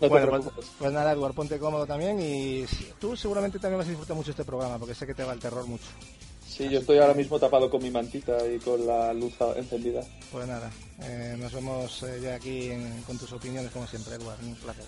bueno, 0.08 0.28
pues, 0.28 0.68
pues, 0.78 0.92
nada, 0.92 1.12
Eduardo, 1.12 1.34
ponte 1.34 1.58
cómodo 1.58 1.86
también 1.86 2.20
y 2.20 2.66
tú 3.00 3.16
seguramente 3.16 3.58
también 3.58 3.78
vas 3.78 3.86
a 3.86 3.90
disfrutar 3.90 4.16
mucho 4.16 4.32
este 4.32 4.44
programa 4.44 4.78
porque 4.78 4.94
sé 4.94 5.06
que 5.06 5.14
te 5.14 5.24
va 5.24 5.32
el 5.32 5.40
terror 5.40 5.66
mucho. 5.66 5.86
Sí, 6.46 6.68
yo 6.68 6.80
estoy 6.80 6.98
ahora 6.98 7.14
mismo 7.14 7.38
tapado 7.38 7.70
con 7.70 7.82
mi 7.82 7.90
mantita 7.90 8.36
y 8.46 8.58
con 8.58 8.84
la 8.84 9.14
luz 9.14 9.34
encendida. 9.56 10.02
Pues 10.32 10.46
nada, 10.46 10.70
eh, 11.02 11.36
nos 11.38 11.52
vemos 11.52 12.02
eh, 12.02 12.20
ya 12.20 12.34
aquí 12.34 12.72
con 13.06 13.16
tus 13.16 13.32
opiniones 13.32 13.70
como 13.70 13.86
siempre, 13.86 14.16
Eduardo. 14.16 14.44
Un 14.46 14.56
placer. 14.56 14.84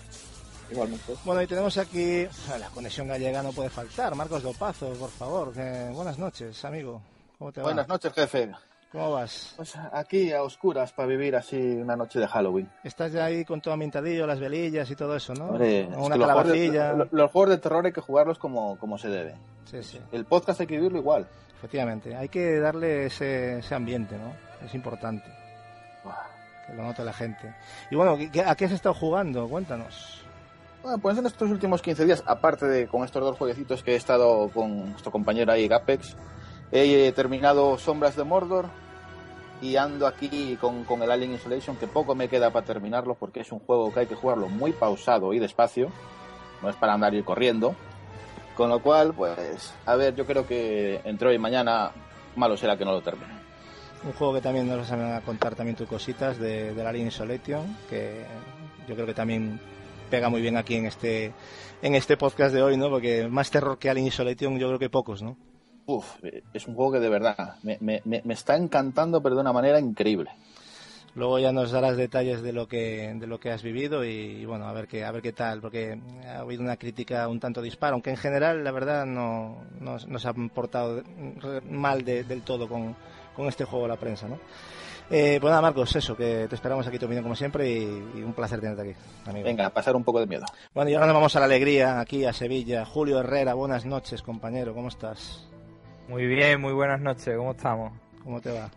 Bueno, 1.25 1.41
y 1.41 1.47
tenemos 1.47 1.77
aquí, 1.77 2.27
la 2.59 2.69
conexión 2.69 3.07
gallega 3.07 3.43
no 3.43 3.51
puede 3.51 3.69
faltar. 3.69 4.15
Marcos 4.15 4.43
Dopazo, 4.43 4.91
por 4.93 5.09
favor. 5.09 5.53
buenas 5.93 6.17
noches, 6.17 6.63
amigo. 6.65 7.01
¿Cómo 7.37 7.51
te 7.51 7.61
va? 7.61 7.67
Buenas 7.67 7.87
noches, 7.87 8.13
jefe. 8.13 8.51
¿Cómo 8.91 9.11
vas? 9.11 9.53
Pues 9.55 9.75
aquí 9.93 10.33
a 10.33 10.43
oscuras 10.43 10.91
para 10.91 11.07
vivir 11.07 11.35
así 11.35 11.57
una 11.57 11.95
noche 11.95 12.19
de 12.19 12.27
Halloween. 12.27 12.69
Estás 12.83 13.13
ya 13.13 13.25
ahí 13.25 13.45
con 13.45 13.61
todo 13.61 13.73
ambientadillo, 13.73 14.27
las 14.27 14.39
velillas 14.39 14.89
y 14.91 14.95
todo 14.95 15.15
eso, 15.15 15.33
¿no? 15.33 15.51
una 15.51 16.17
los, 16.17 16.31
juegos 16.31 16.47
de, 16.51 17.07
los 17.11 17.31
juegos 17.31 17.49
de 17.51 17.57
terror 17.57 17.85
hay 17.85 17.93
que 17.93 18.01
jugarlos 18.01 18.37
como, 18.37 18.77
como 18.79 18.97
se 18.97 19.07
debe. 19.07 19.35
Sí, 19.65 19.81
sí. 19.81 19.99
El 20.11 20.25
podcast 20.25 20.59
hay 20.61 20.67
que 20.67 20.75
vivirlo 20.75 20.99
igual. 20.99 21.25
Efectivamente, 21.57 22.15
hay 22.15 22.27
que 22.27 22.59
darle 22.59 23.05
ese, 23.05 23.59
ese 23.59 23.75
ambiente, 23.75 24.17
¿no? 24.17 24.33
Es 24.65 24.73
importante. 24.75 25.25
Que 26.67 26.73
lo 26.73 26.83
note 26.83 27.03
la 27.03 27.13
gente. 27.13 27.55
Y 27.89 27.95
bueno, 27.95 28.17
¿a 28.45 28.55
qué 28.55 28.65
has 28.65 28.71
estado 28.71 28.95
jugando? 28.95 29.47
Cuéntanos. 29.47 30.20
Bueno, 30.83 30.97
pues 30.97 31.15
en 31.17 31.27
estos 31.27 31.49
últimos 31.51 31.81
15 31.81 32.05
días, 32.05 32.23
aparte 32.25 32.65
de 32.65 32.87
con 32.87 33.03
estos 33.03 33.21
dos 33.21 33.37
jueguecitos 33.37 33.83
que 33.83 33.93
he 33.93 33.95
estado 33.95 34.49
con 34.49 34.91
nuestro 34.91 35.11
compañero 35.11 35.51
ahí, 35.51 35.67
Gapex, 35.67 36.15
he 36.71 37.11
terminado 37.11 37.77
Sombras 37.77 38.15
de 38.15 38.23
Mordor 38.23 38.65
y 39.61 39.75
ando 39.75 40.07
aquí 40.07 40.57
con, 40.59 40.83
con, 40.85 41.03
el 41.03 41.11
Alien 41.11 41.35
Isolation, 41.35 41.75
que 41.75 41.85
poco 41.85 42.15
me 42.15 42.27
queda 42.27 42.49
para 42.49 42.65
terminarlo 42.65 43.13
porque 43.13 43.41
es 43.41 43.51
un 43.51 43.59
juego 43.59 43.93
que 43.93 43.99
hay 43.99 44.07
que 44.07 44.15
jugarlo 44.15 44.47
muy 44.49 44.71
pausado 44.71 45.33
y 45.33 45.39
despacio, 45.39 45.91
no 46.63 46.69
es 46.69 46.75
para 46.75 46.93
andar 46.93 47.13
y 47.13 47.21
corriendo. 47.21 47.75
Con 48.55 48.69
lo 48.69 48.81
cual, 48.81 49.13
pues, 49.13 49.73
a 49.85 49.95
ver, 49.95 50.15
yo 50.15 50.25
creo 50.25 50.47
que 50.47 50.99
entre 51.05 51.29
hoy 51.29 51.35
y 51.35 51.39
mañana, 51.39 51.91
malo 52.35 52.57
será 52.57 52.75
que 52.75 52.85
no 52.85 52.91
lo 52.91 53.01
termine. 53.01 53.33
Un 54.03 54.13
juego 54.13 54.33
que 54.33 54.41
también 54.41 54.67
nos 54.67 54.79
vas 54.79 54.91
a 54.91 55.21
contar 55.21 55.55
también 55.55 55.75
tus 55.75 55.87
cositas 55.87 56.39
de, 56.39 56.73
del 56.73 56.87
Alien 56.87 57.07
Isolation, 57.07 57.77
que 57.87 58.25
yo 58.87 58.95
creo 58.95 59.05
que 59.05 59.13
también 59.13 59.59
pega 60.11 60.29
muy 60.29 60.41
bien 60.41 60.57
aquí 60.57 60.75
en 60.75 60.85
este 60.85 61.33
en 61.81 61.95
este 61.95 62.17
podcast 62.17 62.53
de 62.53 62.61
hoy, 62.61 62.77
¿no? 62.77 62.89
Porque 62.89 63.27
más 63.27 63.49
terror 63.49 63.79
que 63.79 63.89
Alien 63.89 64.07
Isolation 64.07 64.59
yo 64.59 64.67
creo 64.67 64.77
que 64.77 64.89
pocos, 64.89 65.23
¿no? 65.23 65.37
Uf, 65.87 66.05
es 66.53 66.67
un 66.67 66.75
juego 66.75 66.91
que 66.91 66.99
de 66.99 67.09
verdad 67.09 67.55
me, 67.63 67.77
me, 67.81 68.01
me 68.05 68.33
está 68.33 68.55
encantando, 68.55 69.23
pero 69.23 69.35
de 69.35 69.41
una 69.41 69.53
manera 69.53 69.79
increíble. 69.79 70.29
Luego 71.15 71.39
ya 71.39 71.51
nos 71.51 71.71
darás 71.71 71.97
detalles 71.97 72.41
de 72.41 72.53
lo 72.53 72.67
que 72.67 73.13
de 73.15 73.27
lo 73.27 73.39
que 73.39 73.51
has 73.51 73.63
vivido 73.63 74.05
y, 74.05 74.45
bueno, 74.45 74.67
a 74.67 74.73
ver 74.73 74.87
qué 74.87 75.03
a 75.03 75.11
ver 75.11 75.21
qué 75.21 75.33
tal, 75.33 75.59
porque 75.59 75.99
ha 76.25 76.39
habido 76.39 76.61
una 76.61 76.77
crítica 76.77 77.27
un 77.27 77.39
tanto 77.39 77.61
dispara, 77.61 77.93
aunque 77.93 78.11
en 78.11 78.17
general 78.17 78.63
la 78.63 78.71
verdad 78.71 79.05
no 79.05 79.63
nos, 79.79 80.25
ha 80.25 80.33
portado 80.33 81.03
mal 81.69 82.03
del 82.03 82.43
todo 82.43 82.67
con, 82.67 82.95
con 83.35 83.47
este 83.47 83.65
juego 83.65 83.87
la 83.87 83.97
prensa, 83.97 84.27
¿no? 84.27 84.39
Eh, 85.13 85.39
pues 85.41 85.51
nada, 85.51 85.61
Marcos, 85.61 85.93
eso, 85.93 86.15
que 86.15 86.47
te 86.47 86.55
esperamos 86.55 86.87
aquí 86.87 86.97
tu 86.97 87.07
como 87.21 87.35
siempre 87.35 87.69
y, 87.69 88.23
un 88.23 88.33
placer 88.33 88.61
tenerte 88.61 88.81
aquí, 88.81 88.99
amigo. 89.25 89.45
Venga, 89.45 89.69
pasar 89.69 89.93
un 89.95 90.05
poco 90.05 90.21
de 90.21 90.25
miedo. 90.25 90.45
Bueno, 90.73 90.89
y 90.89 90.93
ahora 90.93 91.07
nos 91.07 91.15
vamos 91.15 91.35
a 91.35 91.39
la 91.39 91.45
alegría, 91.47 91.99
aquí 91.99 92.23
a 92.23 92.31
Sevilla. 92.31 92.85
Julio 92.85 93.19
Herrera, 93.19 93.53
buenas 93.53 93.85
noches, 93.85 94.21
compañero, 94.21 94.73
¿cómo 94.73 94.87
estás? 94.87 95.49
Muy 96.07 96.25
bien, 96.27 96.61
muy 96.61 96.71
buenas 96.71 97.01
noches, 97.01 97.35
¿cómo 97.35 97.51
estamos? 97.51 97.91
¿Cómo 98.23 98.39
te 98.39 98.51
va? 98.51 98.69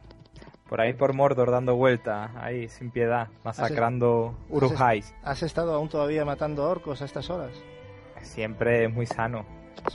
Por 0.68 0.80
ahí 0.80 0.92
por 0.92 1.12
Mordor 1.12 1.52
dando 1.52 1.76
vueltas, 1.76 2.30
ahí 2.36 2.68
sin 2.68 2.90
piedad, 2.90 3.28
masacrando 3.44 4.36
Urujais. 4.48 5.14
¿Has 5.22 5.44
estado 5.44 5.74
aún 5.74 5.88
todavía 5.88 6.24
matando 6.24 6.68
orcos 6.68 7.00
a 7.00 7.04
estas 7.04 7.30
horas? 7.30 7.52
Siempre 8.22 8.86
es 8.86 8.92
muy 8.92 9.06
sano. 9.06 9.46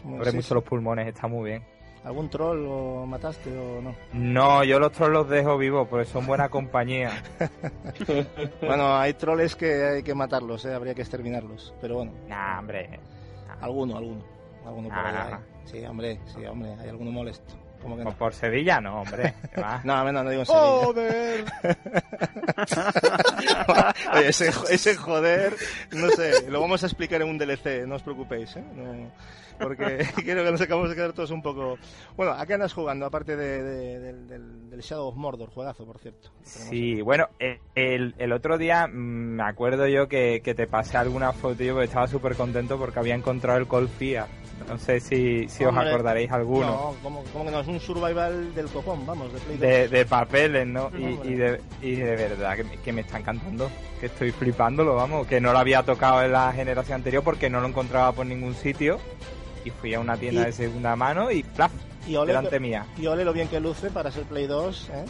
Abre 0.05 0.31
mucho 0.31 0.55
los 0.55 0.63
pulmones, 0.63 1.07
está 1.07 1.27
muy 1.27 1.49
bien. 1.49 1.78
¿Algún 2.03 2.29
troll 2.29 2.63
lo 2.63 3.05
mataste 3.05 3.49
o 3.57 3.81
no? 3.81 3.95
No, 4.13 4.63
yo 4.63 4.79
los 4.79 4.91
trolls 4.91 5.13
los 5.13 5.29
dejo 5.29 5.57
vivos 5.57 5.87
porque 5.89 6.05
son 6.05 6.25
buena 6.25 6.49
compañía. 6.49 7.23
bueno, 8.61 8.97
hay 8.97 9.13
trolls 9.13 9.55
que 9.55 9.83
hay 9.83 10.03
que 10.03 10.15
matarlos, 10.15 10.63
¿eh? 10.65 10.73
habría 10.73 10.95
que 10.95 11.01
exterminarlos, 11.01 11.73
pero 11.81 11.95
bueno. 11.95 12.13
Nah, 12.27 12.59
hombre. 12.59 12.99
Alguno, 13.59 13.97
alguno. 13.97 14.23
Alguno 14.65 14.89
por 14.89 14.97
ahí 14.97 15.33
Sí, 15.65 15.85
hombre, 15.85 16.19
sí, 16.25 16.45
hombre, 16.45 16.75
hay 16.79 16.89
alguno 16.89 17.11
molesto. 17.11 17.53
¿Cómo 17.81 17.97
que 17.97 18.03
no? 18.03 18.11
Por 18.17 18.33
Sevilla 18.33 18.81
no, 18.81 19.01
hombre. 19.01 19.33
no, 19.83 20.11
no, 20.11 20.23
no 20.23 20.29
digo 20.29 20.41
en 20.41 20.45
Sevilla. 20.45 20.85
¡Joder! 20.85 21.45
Oye, 24.15 24.27
ese, 24.29 24.51
ese 24.69 24.95
joder, 24.95 25.55
no 25.91 26.09
sé, 26.09 26.49
lo 26.49 26.61
vamos 26.61 26.83
a 26.83 26.87
explicar 26.87 27.21
en 27.21 27.29
un 27.29 27.37
DLC, 27.37 27.87
no 27.87 27.95
os 27.95 28.03
preocupéis, 28.03 28.55
¿eh? 28.55 28.63
No 28.75 29.11
porque 29.59 30.07
quiero 30.23 30.43
que 30.43 30.51
nos 30.51 30.61
acabamos 30.61 30.89
de 30.89 30.95
quedar 30.95 31.13
todos 31.13 31.31
un 31.31 31.41
poco... 31.41 31.77
Bueno, 32.15 32.31
¿a 32.33 32.45
qué 32.45 32.53
andas 32.53 32.73
jugando, 32.73 33.05
aparte 33.05 33.35
de, 33.35 33.61
del, 34.13 34.79
Shadow 34.79 35.09
of 35.09 35.15
Mordor? 35.15 35.49
Juegazo, 35.49 35.85
por 35.85 35.99
cierto. 35.99 36.29
Sí, 36.43 37.01
bueno, 37.01 37.27
el, 37.75 38.15
el, 38.17 38.31
otro 38.31 38.57
día 38.57 38.87
mm, 38.87 38.91
me 38.91 39.43
acuerdo 39.43 39.87
yo 39.87 40.07
que, 40.07 40.41
te 40.41 40.67
pasé 40.67 40.97
alguna 40.97 41.33
foto 41.33 41.63
y 41.63 41.83
estaba 41.83 42.07
súper 42.07 42.35
contento 42.35 42.77
porque 42.77 42.99
había 42.99 43.15
encontrado 43.15 43.59
el 43.59 43.67
Cold 43.67 43.89
No 44.67 44.77
sé 44.77 44.99
si, 44.99 45.47
si 45.49 45.65
os 45.65 45.75
acordaréis 45.75 46.31
alguno. 46.31 46.67
No, 46.67 46.95
como, 47.01 47.45
que 47.45 47.51
no, 47.51 47.59
es 47.59 47.67
un 47.67 47.79
survival 47.79 48.53
del 48.53 48.67
copón, 48.67 49.05
vamos, 49.05 49.31
de 49.59 49.87
De, 49.87 50.05
papeles, 50.05 50.67
¿no? 50.67 50.91
y, 50.97 51.27
y, 51.27 51.33
de, 51.35 51.61
y 51.81 51.95
de 51.95 52.15
verdad 52.15 52.55
que, 52.55 52.63
que 52.77 52.93
me 52.93 53.01
está 53.01 53.19
encantando, 53.19 53.69
que 53.99 54.07
estoy 54.07 54.31
flipándolo, 54.31 54.95
vamos, 54.95 55.27
que 55.27 55.41
no 55.41 55.53
lo 55.53 55.59
había 55.59 55.83
tocado 55.83 56.23
en 56.23 56.31
la 56.31 56.51
generación 56.53 56.95
anterior 56.95 57.23
porque 57.23 57.49
no 57.49 57.61
lo 57.61 57.67
encontraba 57.67 58.11
por 58.11 58.25
ningún 58.25 58.55
sitio 58.55 58.99
y 59.65 59.69
fui 59.71 59.93
a 59.93 59.99
una 59.99 60.17
tienda 60.17 60.45
de 60.45 60.51
segunda 60.51 60.95
mano 60.95 61.31
y 61.31 61.43
¡plaf! 61.43 61.71
Y 62.07 62.15
ole, 62.15 62.27
delante 62.27 62.59
mía. 62.59 62.85
Y 62.97 63.07
ole 63.07 63.23
lo 63.23 63.33
bien 63.33 63.47
que 63.47 63.59
luce 63.59 63.89
para 63.91 64.11
ser 64.11 64.23
Play 64.23 64.47
2, 64.47 64.89
¿eh? 64.93 65.05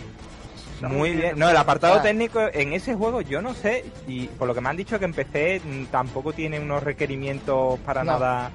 Muy 0.88 1.14
bien. 1.14 1.38
No, 1.38 1.50
el 1.50 1.58
apartado 1.58 2.02
técnico 2.02 2.42
en 2.54 2.74
ese 2.74 2.96
juego 2.96 3.22
yo 3.22 3.42
no 3.42 3.54
sé, 3.54 3.86
y 4.08 4.28
por 4.28 4.48
lo 4.48 4.56
que 4.56 4.62
me 4.62 4.70
han 4.70 4.78
dicho 4.78 5.00
que 5.00 5.06
empecé 5.06 5.62
mm, 5.64 5.86
tampoco 5.86 6.34
tiene 6.34 6.60
unos 6.60 6.84
requerimientos 6.84 7.80
para 7.80 8.04
nada 8.04 8.52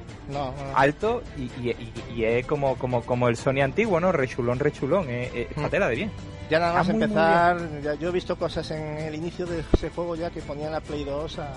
altos 0.74 1.22
y, 1.36 2.24
es 2.24 2.46
como, 2.46 2.76
como, 2.76 3.02
como 3.02 3.28
el 3.28 3.36
Sony 3.36 3.60
antiguo, 3.62 4.00
¿no? 4.00 4.12
Rechulón, 4.12 4.58
rechulón, 4.58 5.10
es, 5.10 5.30
es 5.34 5.56
mm. 5.56 5.68
de 5.68 5.94
bien. 5.94 6.10
Ya 6.50 6.58
nada 6.58 6.74
más 6.74 6.88
empezar, 6.88 7.58
yo 7.98 8.08
he 8.08 8.12
visto 8.12 8.36
cosas 8.36 8.70
en 8.70 8.98
el 8.98 9.14
inicio 9.14 9.46
de 9.46 9.64
ese 9.72 9.90
juego 9.90 10.14
ya 10.14 10.30
que 10.30 10.40
ponían 10.42 10.72
la 10.72 10.80
Play 10.80 11.04
2 11.04 11.38
a, 11.38 11.52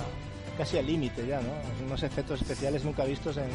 casi 0.58 0.78
al 0.78 0.88
límite 0.88 1.28
ya, 1.28 1.40
¿no? 1.42 1.50
Unos 1.86 2.04
efectos 2.04 2.42
especiales 2.42 2.84
nunca 2.86 3.04
vistos 3.04 3.38
en, 3.38 3.50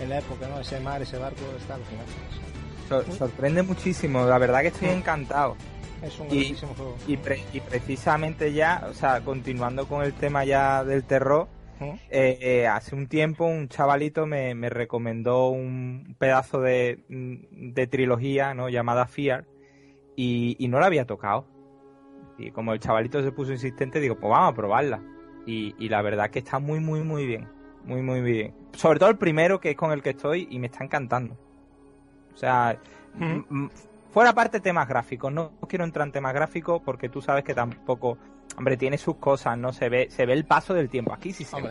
en 0.00 0.08
la 0.08 0.18
época, 0.18 0.46
¿no? 0.48 0.60
Ese 0.60 0.78
mar, 0.80 1.02
ese 1.02 1.18
barco 1.18 1.42
está 1.58 1.74
alucinante. 1.74 3.18
sorprende 3.18 3.62
muchísimo, 3.62 4.24
la 4.24 4.38
verdad 4.38 4.60
que 4.60 4.68
estoy 4.68 4.88
mm. 4.88 4.98
encantado. 4.98 5.56
Es 6.02 6.18
un 6.18 6.26
y, 6.30 6.54
juego. 6.54 6.96
Y, 7.06 7.16
precisamente 7.60 8.52
ya, 8.52 8.86
o 8.90 8.94
sea, 8.94 9.20
continuando 9.20 9.86
con 9.86 10.02
el 10.02 10.12
tema 10.14 10.44
ya 10.44 10.84
del 10.84 11.04
terror, 11.04 11.48
¿Mm? 11.78 11.84
eh, 12.10 12.38
eh, 12.40 12.66
hace 12.66 12.94
un 12.96 13.06
tiempo 13.06 13.44
un 13.44 13.68
chavalito 13.68 14.26
me, 14.26 14.54
me 14.54 14.68
recomendó 14.68 15.48
un 15.48 16.16
pedazo 16.18 16.60
de, 16.60 17.04
de, 17.08 17.86
trilogía 17.86 18.52
¿no? 18.54 18.68
llamada 18.68 19.06
Fear 19.06 19.44
y, 20.16 20.56
y 20.58 20.68
no 20.68 20.80
la 20.80 20.86
había 20.86 21.06
tocado. 21.06 21.46
Y 22.36 22.50
como 22.50 22.72
el 22.72 22.80
chavalito 22.80 23.22
se 23.22 23.30
puso 23.30 23.52
insistente, 23.52 24.00
digo, 24.00 24.16
pues 24.18 24.30
vamos 24.30 24.52
a 24.52 24.56
probarla. 24.56 25.02
Y, 25.46 25.74
y 25.78 25.88
la 25.88 26.02
verdad 26.02 26.30
que 26.30 26.40
está 26.40 26.58
muy, 26.58 26.80
muy, 26.80 27.02
muy 27.02 27.26
bien. 27.26 27.48
Muy, 27.84 28.02
muy 28.02 28.20
bien. 28.20 28.54
Sobre 28.72 28.98
todo 28.98 29.10
el 29.10 29.18
primero, 29.18 29.60
que 29.60 29.70
es 29.70 29.76
con 29.76 29.92
el 29.92 30.02
que 30.02 30.10
estoy, 30.10 30.48
y 30.50 30.58
me 30.58 30.66
está 30.66 30.84
encantando. 30.84 31.36
O 32.32 32.36
sea, 32.36 32.78
fuera 34.12 34.32
parte 34.32 34.60
temas 34.60 34.88
gráficos. 34.88 35.32
No 35.32 35.52
quiero 35.68 35.84
entrar 35.84 36.06
en 36.06 36.12
temas 36.12 36.34
gráficos 36.34 36.80
porque 36.84 37.08
tú 37.08 37.20
sabes 37.20 37.42
que 37.44 37.54
tampoco. 37.54 38.18
Hombre, 38.56 38.76
tiene 38.76 38.98
sus 38.98 39.16
cosas, 39.16 39.56
¿no? 39.56 39.72
Se 39.72 39.88
ve, 39.88 40.08
se 40.10 40.26
ve 40.26 40.34
el 40.34 40.44
paso 40.44 40.74
del 40.74 40.90
tiempo. 40.90 41.12
Aquí 41.12 41.32
sí 41.32 41.44
se 41.44 41.60
ve. 41.60 41.70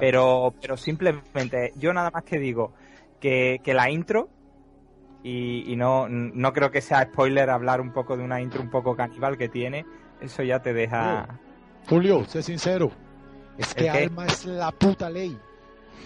Pero, 0.00 0.54
pero 0.60 0.76
simplemente, 0.76 1.72
yo 1.76 1.92
nada 1.92 2.10
más 2.10 2.24
que 2.24 2.38
digo 2.38 2.72
que, 3.20 3.60
que 3.62 3.74
la 3.74 3.90
intro, 3.90 4.28
y, 5.22 5.70
y, 5.70 5.76
no, 5.76 6.08
no 6.08 6.52
creo 6.52 6.70
que 6.70 6.80
sea 6.80 7.04
spoiler 7.04 7.50
hablar 7.50 7.80
un 7.80 7.92
poco 7.92 8.16
de 8.16 8.24
una 8.24 8.40
intro 8.40 8.60
un 8.60 8.70
poco 8.70 8.96
caníbal 8.96 9.38
que 9.38 9.48
tiene, 9.48 9.86
eso 10.20 10.42
ya 10.42 10.60
te 10.60 10.72
deja. 10.72 11.38
Julio, 11.88 12.24
sé 12.24 12.42
sincero. 12.42 12.90
Es 13.58 13.74
que 13.74 13.90
Alma 13.90 14.26
es 14.26 14.46
la 14.46 14.72
puta 14.72 15.10
ley. 15.10 15.38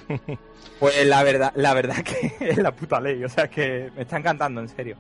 Pues 0.78 1.06
la 1.06 1.22
verdad, 1.22 1.52
la 1.54 1.72
verdad 1.72 1.96
que 2.02 2.36
es 2.40 2.58
la 2.58 2.70
puta 2.70 3.00
ley, 3.00 3.24
o 3.24 3.28
sea 3.28 3.48
que 3.48 3.90
me 3.96 4.02
está 4.02 4.18
encantando, 4.18 4.60
en 4.60 4.68
serio. 4.68 4.96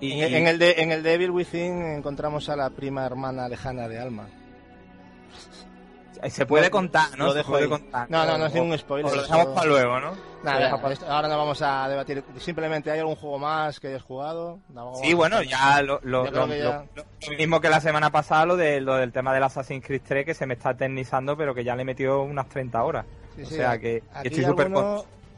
y, 0.00 0.20
en, 0.20 0.48
el 0.48 0.58
de, 0.58 0.74
en 0.78 0.90
el 0.90 1.02
de 1.02 1.14
Evil 1.14 1.30
Within 1.30 1.96
encontramos 1.96 2.48
a 2.48 2.56
la 2.56 2.70
prima 2.70 3.06
hermana 3.06 3.48
lejana 3.48 3.88
de 3.88 4.00
Alma. 4.00 4.28
Se 6.28 6.46
puede 6.46 6.70
contar, 6.70 7.16
¿no? 7.16 7.26
Lo 7.26 7.34
dejo 7.34 7.52
contar. 7.68 8.10
No, 8.10 8.24
no, 8.24 8.38
no 8.38 8.46
es 8.46 8.54
ningún 8.54 8.76
spoiler. 8.78 9.14
Lo 9.14 9.22
dejamos 9.22 9.48
para 9.48 9.66
luego, 9.66 10.00
¿no? 10.00 10.12
Nada, 10.42 10.70
ahora 11.08 11.28
no 11.28 11.38
vamos 11.38 11.60
a 11.62 11.88
debatir. 11.88 12.24
Simplemente, 12.38 12.90
¿hay 12.90 13.00
algún 13.00 13.16
juego 13.16 13.38
más 13.38 13.78
que 13.78 13.88
hayas 13.88 14.02
jugado? 14.02 14.60
sí, 15.02 15.12
bueno, 15.12 15.42
ya 15.42 15.82
lo, 15.82 16.00
lo, 16.02 16.24
mismo 17.36 17.60
que 17.60 17.68
la 17.68 17.80
semana 17.80 18.10
pasada, 18.10 18.46
lo, 18.46 18.56
de, 18.56 18.80
lo 18.80 18.96
del 18.96 19.12
tema 19.12 19.34
del 19.34 19.42
Assassin's 19.42 19.84
Creed 19.84 20.02
3, 20.06 20.24
que 20.24 20.34
se 20.34 20.46
me 20.46 20.54
está 20.54 20.70
eternizando, 20.70 21.36
pero 21.36 21.54
que 21.54 21.64
ya 21.64 21.76
le 21.76 21.82
he 21.82 21.84
metido 21.84 22.22
unas 22.22 22.48
30 22.48 22.82
horas. 22.82 23.04
O 23.42 23.46
sea 23.46 23.78
que, 23.78 24.02
estoy 24.24 24.44
súper 24.44 24.70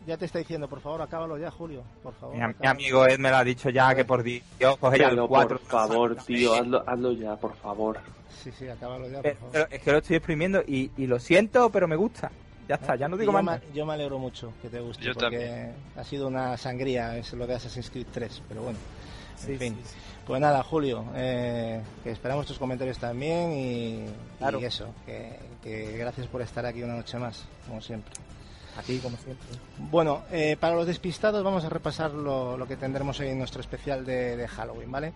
ya 0.09 0.17
te 0.17 0.25
está 0.25 0.39
diciendo, 0.39 0.69
por 0.69 0.81
favor, 0.81 1.03
acábalo 1.03 1.37
ya, 1.37 1.51
Julio, 1.51 1.83
por 2.03 2.15
favor. 2.15 2.35
Mi, 2.35 2.67
amigo 2.67 3.07
Ed 3.07 3.19
me 3.19 3.29
lo 3.29 3.37
ha 3.37 3.45
dicho 3.45 3.69
ya, 3.69 3.95
que 3.95 4.07
por 4.07 4.23
Dios, 4.23 4.43
coge 4.81 5.01
ya 5.01 5.09
el 5.09 5.21
4. 5.21 5.59
Por 5.59 5.69
favor, 5.69 6.17
tío, 6.25 6.55
hazlo, 6.55 6.83
hazlo 6.87 7.13
ya, 7.13 7.37
por 7.37 7.55
favor. 7.57 7.99
Sí, 8.43 8.51
sí, 8.59 8.67
acábalo 8.71 9.07
ya, 9.11 9.21
por 9.21 9.35
favor. 9.37 9.69
es 9.71 9.83
que 9.83 9.93
lo 9.93 9.99
estoy 9.99 10.17
exprimiendo 10.17 10.63
y, 10.67 10.91
y 10.97 11.07
lo 11.07 11.19
siento, 11.19 11.69
pero 11.69 11.87
me 11.87 11.97
gusta. 11.97 12.31
Ya 12.67 12.77
está, 12.77 12.97
ya 12.97 13.07
no 13.07 13.19
digo 13.19 13.33
más. 13.33 13.61
yo 13.75 13.85
me 13.85 13.93
alegro 13.93 14.19
mucho 14.19 14.55
que 14.63 14.71
te 14.71 14.81
guste, 14.81 15.13
porque 15.13 15.73
ha 15.95 16.05
sido 16.05 16.27
una 16.27 16.57
sangría 16.57 17.19
es 17.19 17.31
lo 17.35 17.47
de 17.47 17.57
Assassin's 17.57 17.91
Creed 17.91 18.07
3, 18.11 18.43
pero 18.49 18.63
bueno. 18.63 18.79
en 19.47 19.59
fin. 19.59 19.77
Pues 20.27 20.41
nada, 20.41 20.63
Julio, 20.63 21.05
eh, 21.15 21.83
que 22.03 22.11
esperamos 22.11 22.47
tus 22.47 22.59
comentarios 22.59 22.99
también 22.99 23.53
y, 23.53 24.05
y 24.41 24.65
eso, 24.65 24.95
que, 25.05 25.39
que, 25.69 25.97
gracias 25.99 26.27
por 26.27 26.43
estar 26.43 26.65
aquí 26.67 26.83
una 26.83 26.97
noche 26.97 27.19
más, 27.19 27.45
como 27.67 27.81
siempre. 27.81 28.13
Aquí, 28.77 28.99
como 28.99 29.17
siempre. 29.17 29.47
Bueno, 29.91 30.23
eh, 30.31 30.57
para 30.59 30.77
los 30.77 30.87
despistados 30.87 31.43
vamos 31.43 31.65
a 31.65 31.69
repasar 31.69 32.13
lo, 32.13 32.57
lo, 32.57 32.67
que 32.67 32.77
tendremos 32.77 33.19
hoy 33.21 33.29
en 33.29 33.39
nuestro 33.39 33.61
especial 33.61 34.05
de, 34.05 34.37
de 34.37 34.47
Halloween, 34.47 34.91
¿vale? 34.91 35.13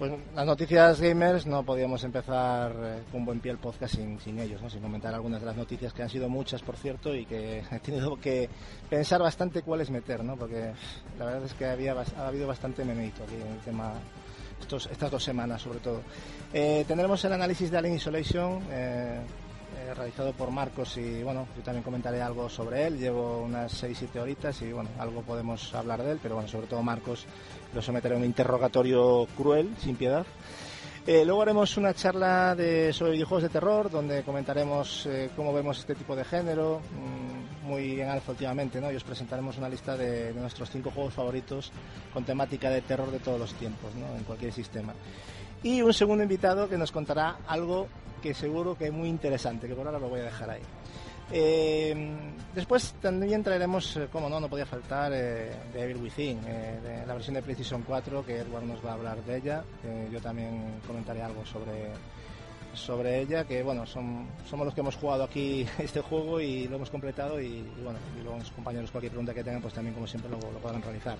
Pues 0.00 0.12
las 0.34 0.46
noticias 0.46 0.98
gamers 0.98 1.44
no 1.44 1.62
podíamos 1.62 2.02
empezar 2.04 2.72
eh, 2.74 3.02
con 3.12 3.26
buen 3.26 3.38
pie 3.40 3.52
el 3.52 3.58
podcast 3.58 3.96
sin, 3.96 4.18
sin 4.18 4.38
ellos, 4.38 4.62
¿no? 4.62 4.70
sin 4.70 4.80
comentar 4.80 5.12
algunas 5.12 5.40
de 5.40 5.46
las 5.46 5.56
noticias 5.56 5.92
que 5.92 6.02
han 6.02 6.08
sido 6.08 6.26
muchas, 6.26 6.62
por 6.62 6.76
cierto, 6.78 7.14
y 7.14 7.26
que 7.26 7.58
he 7.70 7.78
tenido 7.80 8.16
que 8.16 8.48
pensar 8.88 9.20
bastante 9.20 9.60
cuáles 9.60 9.90
meter, 9.90 10.24
¿no? 10.24 10.36
porque 10.36 10.72
la 11.18 11.24
verdad 11.26 11.44
es 11.44 11.52
que 11.52 11.66
había, 11.66 11.94
ha 12.16 12.28
habido 12.28 12.46
bastante 12.46 12.82
meneito 12.82 13.24
aquí 13.24 13.34
en 13.34 13.52
el 13.52 13.58
tema 13.58 13.92
estos, 14.58 14.88
estas 14.90 15.10
dos 15.10 15.22
semanas, 15.22 15.60
sobre 15.60 15.80
todo. 15.80 16.00
Eh, 16.52 16.84
tendremos 16.88 17.24
el 17.24 17.32
análisis 17.34 17.70
de 17.70 17.76
Alien 17.76 17.96
Isolation. 17.96 18.62
Eh, 18.70 19.20
eh, 19.80 19.94
realizado 19.94 20.32
por 20.32 20.50
Marcos 20.50 20.96
y 20.98 21.22
bueno, 21.22 21.46
yo 21.56 21.62
también 21.62 21.82
comentaré 21.82 22.20
algo 22.20 22.48
sobre 22.48 22.86
él. 22.86 22.98
Llevo 22.98 23.42
unas 23.42 23.82
6-7 23.82 24.20
horitas 24.20 24.60
y 24.62 24.72
bueno, 24.72 24.90
algo 24.98 25.22
podemos 25.22 25.74
hablar 25.74 26.02
de 26.02 26.12
él, 26.12 26.18
pero 26.22 26.34
bueno, 26.34 26.48
sobre 26.48 26.66
todo 26.66 26.82
Marcos 26.82 27.24
lo 27.72 27.80
someteré 27.80 28.14
a 28.14 28.18
un 28.18 28.24
interrogatorio 28.24 29.26
cruel, 29.36 29.74
sin 29.78 29.96
piedad. 29.96 30.26
Eh, 31.06 31.24
luego 31.24 31.42
haremos 31.42 31.76
una 31.78 31.94
charla 31.94 32.54
de, 32.54 32.92
sobre 32.92 33.12
videojuegos 33.12 33.44
de 33.44 33.48
terror, 33.48 33.90
donde 33.90 34.22
comentaremos 34.22 35.06
eh, 35.06 35.30
cómo 35.34 35.52
vemos 35.52 35.78
este 35.78 35.94
tipo 35.94 36.14
de 36.14 36.24
género, 36.24 36.80
mm, 36.80 37.66
muy 37.66 38.00
en 38.00 38.10
alfa 38.10 38.32
últimamente, 38.32 38.80
¿no? 38.80 38.92
Y 38.92 38.96
os 38.96 39.04
presentaremos 39.04 39.56
una 39.56 39.68
lista 39.68 39.96
de, 39.96 40.34
de, 40.34 40.40
nuestros 40.40 40.70
cinco 40.70 40.90
juegos 40.90 41.14
favoritos 41.14 41.72
con 42.12 42.24
temática 42.24 42.68
de 42.68 42.82
terror 42.82 43.10
de 43.10 43.18
todos 43.18 43.40
los 43.40 43.54
tiempos, 43.54 43.94
¿no? 43.94 44.14
En 44.14 44.24
cualquier 44.24 44.52
sistema. 44.52 44.92
Y 45.62 45.80
un 45.80 45.94
segundo 45.94 46.22
invitado 46.22 46.68
que 46.68 46.76
nos 46.76 46.92
contará 46.92 47.38
algo 47.46 47.88
que 48.20 48.34
seguro 48.34 48.76
que 48.76 48.86
es 48.86 48.92
muy 48.92 49.08
interesante, 49.08 49.66
que 49.66 49.74
por 49.74 49.86
ahora 49.86 49.98
lo 49.98 50.08
voy 50.08 50.20
a 50.20 50.24
dejar 50.24 50.50
ahí. 50.50 50.62
Eh, 51.32 51.94
después 52.54 52.94
también 53.00 53.42
traeremos, 53.42 53.96
eh, 53.96 54.08
como 54.10 54.28
no, 54.28 54.40
no 54.40 54.48
podía 54.48 54.66
faltar, 54.66 55.12
eh, 55.14 55.50
de 55.72 55.82
Evil 55.82 55.98
Within, 55.98 56.40
eh, 56.46 57.04
la 57.06 57.14
versión 57.14 57.34
de 57.34 57.42
PlayStation 57.42 57.82
4, 57.82 58.24
que 58.24 58.38
Edward 58.38 58.64
nos 58.64 58.84
va 58.84 58.90
a 58.90 58.94
hablar 58.94 59.22
de 59.24 59.36
ella. 59.36 59.64
yo 60.10 60.20
también 60.20 60.80
comentaré 60.86 61.22
algo 61.22 61.44
sobre, 61.46 61.92
sobre 62.74 63.20
ella, 63.20 63.44
que 63.44 63.62
bueno, 63.62 63.86
son, 63.86 64.26
somos 64.48 64.64
los 64.64 64.74
que 64.74 64.80
hemos 64.80 64.96
jugado 64.96 65.24
aquí 65.24 65.66
este 65.78 66.00
juego 66.00 66.40
y 66.40 66.68
lo 66.68 66.76
hemos 66.76 66.90
completado 66.90 67.40
y, 67.40 67.64
bueno, 67.82 67.98
y 68.18 68.24
los 68.24 68.50
compañeros 68.50 68.90
cualquier 68.90 69.12
pregunta 69.12 69.34
que 69.34 69.44
tengan, 69.44 69.62
pues 69.62 69.74
también 69.74 69.94
como 69.94 70.06
siempre 70.06 70.30
lo, 70.30 70.38
lo 70.38 70.58
podrán 70.58 70.82
realizar. 70.82 71.16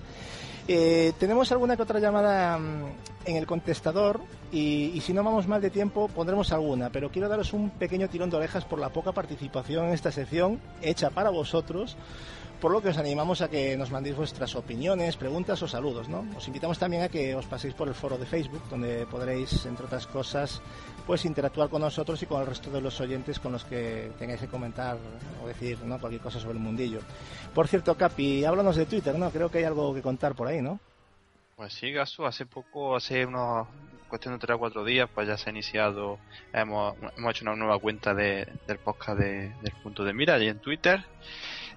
Eh, 0.67 1.13
tenemos 1.19 1.51
alguna 1.51 1.75
que 1.75 1.83
otra 1.83 1.99
llamada 1.99 2.57
mm, 2.57 2.85
en 3.25 3.35
el 3.35 3.45
contestador 3.45 4.21
y, 4.51 4.91
y, 4.93 5.01
si 5.01 5.13
no 5.13 5.23
vamos 5.23 5.47
mal 5.47 5.61
de 5.61 5.69
tiempo 5.69 6.07
pondremos 6.09 6.51
alguna, 6.51 6.89
pero 6.89 7.09
quiero 7.09 7.29
daros 7.29 7.53
un 7.53 7.69
pequeño 7.69 8.09
tirón 8.09 8.29
de 8.29 8.37
orejas 8.37 8.65
por 8.65 8.79
la 8.79 8.89
poca 8.89 9.11
participación 9.11 9.85
en 9.87 9.93
esta 9.93 10.11
sección 10.11 10.59
hecha 10.81 11.09
para 11.09 11.29
vosotros 11.29 11.95
por 12.61 12.71
lo 12.71 12.81
que 12.81 12.89
os 12.89 12.97
animamos 12.97 13.41
a 13.41 13.49
que 13.49 13.75
nos 13.75 13.89
mandéis 13.89 14.15
vuestras 14.15 14.55
opiniones, 14.55 15.17
preguntas 15.17 15.61
o 15.63 15.67
saludos. 15.67 16.07
¿no? 16.07 16.23
Os 16.37 16.47
invitamos 16.47 16.77
también 16.77 17.01
a 17.01 17.09
que 17.09 17.33
os 17.33 17.47
paséis 17.47 17.73
por 17.73 17.87
el 17.87 17.95
foro 17.95 18.19
de 18.19 18.27
Facebook, 18.27 18.61
donde 18.69 19.07
podréis, 19.07 19.65
entre 19.65 19.87
otras 19.87 20.05
cosas, 20.05 20.61
pues 21.07 21.25
interactuar 21.25 21.69
con 21.69 21.81
nosotros 21.81 22.21
y 22.21 22.27
con 22.27 22.39
el 22.39 22.47
resto 22.47 22.69
de 22.69 22.79
los 22.79 23.01
oyentes 23.01 23.39
con 23.39 23.51
los 23.51 23.65
que 23.65 24.11
tengáis 24.19 24.39
que 24.39 24.47
comentar 24.47 24.97
o 25.43 25.47
decir 25.47 25.79
¿no? 25.83 25.99
cualquier 25.99 26.21
cosa 26.21 26.39
sobre 26.39 26.53
el 26.53 26.63
mundillo. 26.63 26.99
Por 27.53 27.67
cierto, 27.67 27.97
Capi, 27.97 28.45
háblanos 28.45 28.75
de 28.75 28.85
Twitter, 28.85 29.17
¿no? 29.17 29.31
Creo 29.31 29.49
que 29.49 29.57
hay 29.57 29.63
algo 29.63 29.93
que 29.95 30.03
contar 30.03 30.35
por 30.35 30.47
ahí, 30.47 30.61
¿no? 30.61 30.79
Pues 31.55 31.73
sí, 31.73 31.91
Gasu, 31.91 32.25
hace 32.25 32.45
poco, 32.45 32.95
hace 32.95 33.25
unos 33.25 33.67
cuestión 34.07 34.35
de 34.35 34.39
tres 34.39 34.55
o 34.55 34.59
cuatro 34.59 34.83
días, 34.83 35.09
pues 35.13 35.27
ya 35.27 35.37
se 35.37 35.49
ha 35.49 35.51
iniciado, 35.51 36.19
hemos, 36.53 36.95
hemos 37.17 37.31
hecho 37.31 37.45
una 37.45 37.55
nueva 37.55 37.79
cuenta 37.79 38.13
de, 38.13 38.45
del 38.67 38.77
podcast 38.77 39.17
de, 39.17 39.53
del 39.61 39.73
punto 39.81 40.03
de 40.03 40.13
mira 40.13 40.37
y 40.37 40.49
en 40.49 40.59
Twitter. 40.59 41.05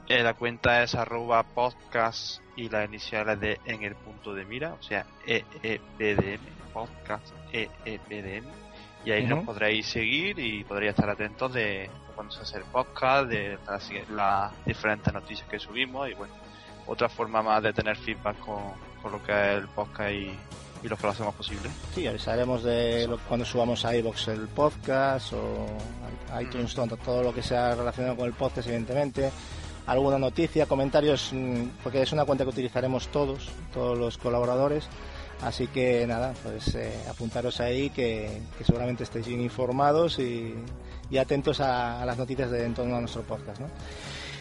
Eh, 0.06 0.22
la 0.22 0.34
cuenta 0.34 0.82
es 0.82 0.94
arroba 0.94 1.42
podcast 1.42 2.40
y 2.56 2.68
las 2.68 2.86
iniciales 2.86 3.40
de 3.40 3.58
en 3.64 3.82
el 3.82 3.94
punto 3.94 4.34
de 4.34 4.44
mira, 4.44 4.74
o 4.74 4.82
sea, 4.82 5.06
EEPDM, 5.26 6.40
podcast 6.74 7.32
EEPDM. 7.52 8.44
Y 9.06 9.10
ahí 9.12 9.26
nos 9.26 9.44
podréis 9.44 9.86
seguir 9.86 10.38
y 10.38 10.64
podréis 10.64 10.90
estar 10.90 11.08
atentos 11.08 11.52
de 11.52 11.90
cuando 12.14 12.32
se 12.34 12.42
hace 12.42 12.58
el 12.58 12.64
podcast, 12.64 13.28
de 13.28 13.58
las, 14.10 14.52
diferentes 14.64 15.12
noticias 15.12 15.48
que 15.48 15.58
subimos 15.58 16.08
y 16.10 16.14
bueno, 16.14 16.34
otra 16.86 17.08
forma 17.08 17.42
más 17.42 17.62
de 17.62 17.72
tener 17.72 17.96
feedback 17.96 18.38
con, 18.40 18.62
con 19.02 19.12
lo 19.12 19.22
que 19.22 19.32
es 19.32 19.58
el 19.58 19.68
podcast 19.68 20.10
y, 20.10 20.34
y 20.82 20.88
lo 20.88 20.96
que 20.96 21.02
lo 21.02 21.08
hacemos 21.10 21.34
posible. 21.34 21.70
Sí, 21.94 22.06
avisaremos 22.06 22.62
de 22.62 23.06
lo, 23.08 23.18
cuando 23.18 23.46
subamos 23.46 23.84
a 23.84 23.96
iBox 23.96 24.28
el 24.28 24.48
podcast 24.48 25.32
o 25.32 25.66
iTunes, 26.40 26.74
todo 26.74 27.22
lo 27.22 27.32
que 27.34 27.42
sea 27.42 27.74
relacionado 27.74 28.16
con 28.16 28.26
el 28.26 28.34
podcast, 28.34 28.68
evidentemente 28.68 29.30
alguna 29.86 30.18
noticia, 30.18 30.66
comentarios, 30.66 31.30
mm, 31.32 31.82
porque 31.82 32.02
es 32.02 32.12
una 32.12 32.24
cuenta 32.24 32.44
que 32.44 32.50
utilizaremos 32.50 33.08
todos, 33.08 33.50
todos 33.72 33.98
los 33.98 34.18
colaboradores. 34.18 34.88
Así 35.42 35.66
que 35.66 36.06
nada, 36.06 36.32
pues 36.42 36.74
eh, 36.74 36.92
apuntaros 37.10 37.60
ahí 37.60 37.90
que, 37.90 38.40
seguramente 38.64 39.04
estéis 39.04 39.26
bien 39.26 39.40
informados 39.40 40.18
y, 40.18 40.54
atentos 41.18 41.60
a, 41.60 42.04
las 42.04 42.18
noticias 42.18 42.50
de 42.50 42.64
en 42.64 42.74
torno 42.74 42.96
a 42.96 43.00
nuestro 43.00 43.22
podcast. 43.22 43.60
¿no? 43.60 43.68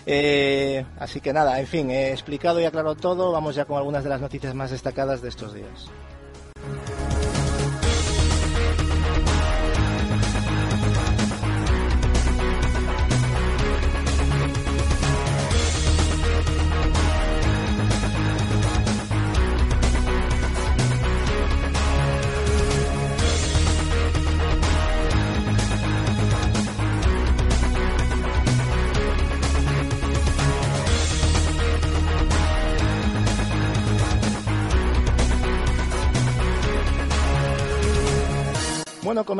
Eh, 0.06 0.86
así 1.00 1.22
que 1.22 1.34
nada, 1.34 1.60
en 1.60 1.68
fin, 1.68 1.90
he 1.92 2.12
explicado 2.12 2.60
y 2.60 2.66
aclarado 2.66 2.96
todo. 2.96 3.32
Vamos 3.32 3.56
ya 3.56 3.66
con 3.66 3.78
algunas 3.78 4.04
de 4.04 4.10
las 4.10 4.22
noticias 4.22 4.56
más 4.56 4.72
destacadas 4.72 5.22
de 5.22 5.30
estos 5.30 5.54
días. 5.54 5.90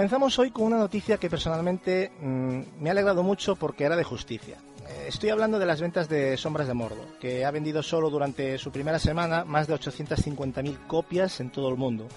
Comenzamos 0.04 0.38
hoy 0.38 0.52
con 0.52 0.66
una 0.66 0.78
noticia 0.78 1.18
que 1.18 1.30
personalmente 1.30 2.12
mm, 2.20 2.60
me 2.82 2.90
ha 2.90 2.92
alegrado 2.92 3.24
mucho 3.24 3.56
porque 3.56 3.86
era 3.86 3.96
de 3.96 4.04
justicia. 4.04 4.58
Eh, 4.86 5.06
estoy 5.08 5.30
hablando 5.30 5.60
de 5.60 5.66
las 5.66 5.80
ventas 5.80 6.10
de 6.10 6.36
Sombras 6.36 6.68
de 6.68 6.74
Mordo, 6.74 7.06
que 7.22 7.46
ha 7.46 7.52
vendido 7.52 7.82
solo 7.82 8.10
durante 8.10 8.58
su 8.58 8.70
primera 8.70 9.00
semana 9.00 9.46
más 9.46 9.66
de 9.68 9.76
850.000 9.76 10.88
copias 10.88 11.40
en 11.40 11.52
todo 11.52 11.70
el 11.70 11.78
mundo, 11.78 12.10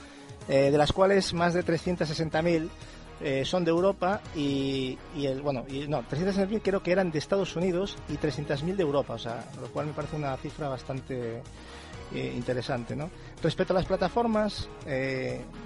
eh, 0.48 0.72
de 0.72 0.76
las 0.76 0.90
cuales 0.90 1.32
más 1.32 1.54
de 1.54 1.64
360.000 1.64 2.68
eh, 3.20 3.44
son 3.44 3.64
de 3.64 3.70
Europa 3.70 4.20
y, 4.34 4.98
el 5.16 5.40
bueno 5.40 5.64
y 5.68 5.86
no 5.86 6.02
360.000 6.02 6.62
creo 6.64 6.82
que 6.82 6.90
eran 6.90 7.12
de 7.12 7.20
Estados 7.20 7.54
Unidos 7.54 7.96
y 8.08 8.14
300.000 8.14 8.74
de 8.74 8.82
Europa, 8.82 9.14
o 9.14 9.18
sea, 9.18 9.44
lo 9.60 9.68
cual 9.68 9.86
me 9.86 9.92
parece 9.92 10.16
una 10.16 10.36
cifra 10.38 10.68
bastante 10.68 11.40
interesante, 12.12 12.96
¿no? 12.96 13.10
Respecto 13.42 13.72
a 13.72 13.76
las 13.76 13.86
plataformas, 13.86 14.68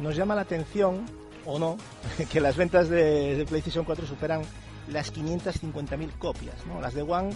nos 0.00 0.16
llama 0.16 0.34
la 0.34 0.40
atención 0.42 1.04
o 1.50 1.58
no, 1.58 1.76
que 2.30 2.40
las 2.40 2.56
ventas 2.56 2.88
de, 2.88 3.44
PlayStation 3.48 3.84
4 3.84 4.06
superan 4.06 4.42
las 4.88 5.12
550.000 5.12 6.18
copias. 6.18 6.54
¿no? 6.66 6.80
Las 6.80 6.94
de 6.94 7.02
One 7.02 7.30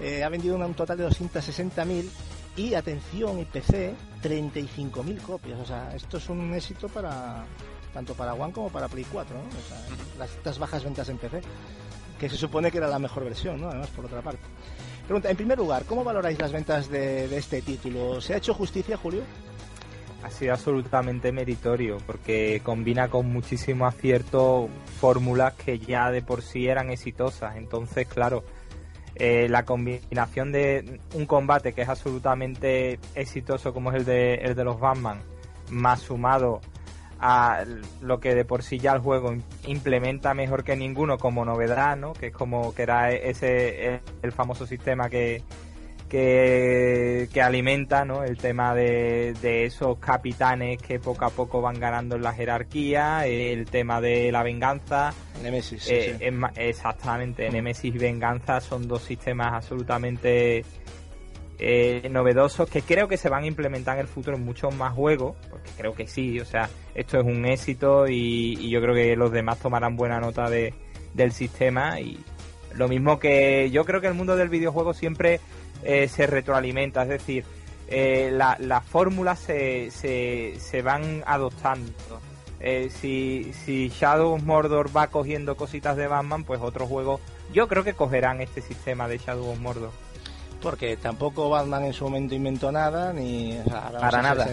eh, 0.00 0.24
ha 0.24 0.28
vendido 0.28 0.56
un 0.56 0.74
total 0.74 0.98
de 0.98 1.08
260.000 1.08 2.08
y, 2.56 2.74
atención, 2.74 3.38
y 3.38 3.44
PC, 3.44 3.94
35.000 4.22 5.20
copias. 5.22 5.58
O 5.60 5.64
sea, 5.64 5.94
esto 5.94 6.18
es 6.18 6.28
un 6.28 6.52
éxito 6.54 6.88
para 6.88 7.44
tanto 7.92 8.14
para 8.14 8.34
One 8.34 8.52
como 8.52 8.70
para 8.70 8.88
Play 8.88 9.06
4. 9.10 9.36
¿no? 9.36 9.42
O 9.42 9.68
sea, 9.68 10.18
las, 10.18 10.30
estas 10.30 10.58
bajas 10.58 10.84
ventas 10.84 11.08
en 11.08 11.18
PC, 11.18 11.42
que 12.18 12.28
se 12.28 12.36
supone 12.36 12.70
que 12.70 12.78
era 12.78 12.88
la 12.88 12.98
mejor 12.98 13.24
versión, 13.24 13.60
¿no? 13.60 13.68
además, 13.68 13.90
por 13.90 14.06
otra 14.06 14.22
parte. 14.22 14.42
Pregunta, 15.06 15.30
en 15.30 15.36
primer 15.36 15.58
lugar, 15.58 15.84
¿cómo 15.84 16.04
valoráis 16.04 16.38
las 16.38 16.52
ventas 16.52 16.88
de, 16.88 17.28
de 17.28 17.36
este 17.36 17.60
título? 17.60 18.20
¿Se 18.20 18.34
ha 18.34 18.36
hecho 18.36 18.54
justicia, 18.54 18.96
Julio? 18.96 19.22
Ha 20.22 20.30
sido 20.30 20.52
absolutamente 20.52 21.32
meritorio 21.32 21.98
porque 22.06 22.60
combina 22.62 23.08
con 23.08 23.32
muchísimo 23.32 23.86
acierto 23.86 24.68
fórmulas 25.00 25.54
que 25.54 25.78
ya 25.78 26.10
de 26.10 26.22
por 26.22 26.42
sí 26.42 26.68
eran 26.68 26.90
exitosas. 26.90 27.56
Entonces, 27.56 28.06
claro, 28.06 28.44
eh, 29.16 29.48
la 29.48 29.64
combinación 29.64 30.52
de 30.52 31.00
un 31.14 31.26
combate 31.26 31.72
que 31.72 31.82
es 31.82 31.88
absolutamente 31.88 32.98
exitoso 33.14 33.74
como 33.74 33.90
es 33.90 33.96
el 33.98 34.04
de, 34.04 34.34
el 34.34 34.54
de 34.54 34.64
los 34.64 34.78
Batman, 34.80 35.20
más 35.70 36.00
sumado 36.00 36.60
a 37.20 37.64
lo 38.00 38.18
que 38.18 38.34
de 38.34 38.44
por 38.44 38.64
sí 38.64 38.78
ya 38.78 38.92
el 38.92 38.98
juego 38.98 39.32
implementa 39.66 40.34
mejor 40.34 40.64
que 40.64 40.76
ninguno 40.76 41.18
como 41.18 41.44
novedad, 41.44 41.96
¿no? 41.96 42.14
Que 42.14 42.28
es 42.28 42.32
como 42.32 42.74
que 42.74 42.82
era 42.82 43.12
ese 43.12 44.00
el 44.22 44.32
famoso 44.32 44.66
sistema 44.66 45.08
que, 45.08 45.42
que, 46.12 47.42
alimenta 47.42 48.04
¿no? 48.04 48.22
el 48.22 48.36
tema 48.36 48.74
de, 48.74 49.64
esos 49.64 49.98
capitanes 49.98 50.80
que 50.82 51.00
poco 51.00 51.24
a 51.24 51.30
poco 51.30 51.62
van 51.62 51.80
ganando 51.80 52.16
en 52.16 52.22
la 52.22 52.34
jerarquía, 52.34 53.26
el 53.26 53.64
tema 53.64 54.00
de 54.02 54.30
la 54.30 54.42
venganza. 54.42 55.14
Nemesis. 55.42 55.88
Eh, 55.88 56.30
exactamente, 56.56 57.48
Nemesis 57.50 57.94
y 57.94 57.98
venganza 57.98 58.60
son 58.60 58.86
dos 58.86 59.02
sistemas 59.02 59.54
absolutamente 59.54 60.66
eh, 61.58 62.08
novedosos 62.10 62.68
que 62.68 62.82
creo 62.82 63.08
que 63.08 63.16
se 63.16 63.30
van 63.30 63.44
a 63.44 63.46
implementar 63.46 63.94
en 63.94 64.02
el 64.02 64.08
futuro 64.08 64.36
en 64.36 64.44
muchos 64.44 64.74
más 64.74 64.92
juegos, 64.92 65.34
porque 65.48 65.70
creo 65.78 65.94
que 65.94 66.06
sí, 66.06 66.38
o 66.40 66.44
sea, 66.44 66.68
esto 66.94 67.18
es 67.18 67.24
un 67.24 67.46
éxito 67.46 68.06
y, 68.06 68.58
y 68.60 68.68
yo 68.68 68.82
creo 68.82 68.94
que 68.94 69.16
los 69.16 69.32
demás 69.32 69.58
tomarán 69.60 69.96
buena 69.96 70.20
nota 70.20 70.50
de, 70.50 70.74
del 71.14 71.32
sistema 71.32 71.98
y 72.00 72.18
lo 72.74 72.88
mismo 72.88 73.18
que 73.18 73.70
yo 73.70 73.84
creo 73.84 74.00
que 74.00 74.08
el 74.08 74.14
mundo 74.14 74.36
del 74.36 74.48
videojuego 74.48 74.94
siempre 74.94 75.40
eh, 75.82 76.08
se 76.08 76.26
retroalimenta, 76.26 77.02
es 77.02 77.08
decir, 77.08 77.44
eh, 77.88 78.30
las 78.32 78.84
fórmulas 78.84 79.38
se, 79.38 79.90
se, 79.90 80.82
van 80.82 81.22
adoptando. 81.26 81.92
Eh, 82.60 82.90
si, 82.90 83.52
si 83.64 83.88
Shadow 83.88 84.34
of 84.34 84.42
Mordor 84.44 84.96
va 84.96 85.08
cogiendo 85.08 85.56
cositas 85.56 85.96
de 85.96 86.06
Batman, 86.06 86.44
pues 86.44 86.60
otros 86.60 86.88
juegos 86.88 87.20
yo 87.52 87.66
creo 87.66 87.82
que 87.82 87.94
cogerán 87.94 88.40
este 88.40 88.62
sistema 88.62 89.08
de 89.08 89.18
Shadow 89.18 89.50
of 89.50 89.58
Mordor. 89.58 89.90
Porque 90.62 90.96
tampoco 90.96 91.50
Batman 91.50 91.84
en 91.84 91.92
su 91.92 92.04
momento 92.04 92.36
inventó 92.36 92.70
nada, 92.70 93.12
ni... 93.12 93.58
Para 94.00 94.22
nada. 94.22 94.46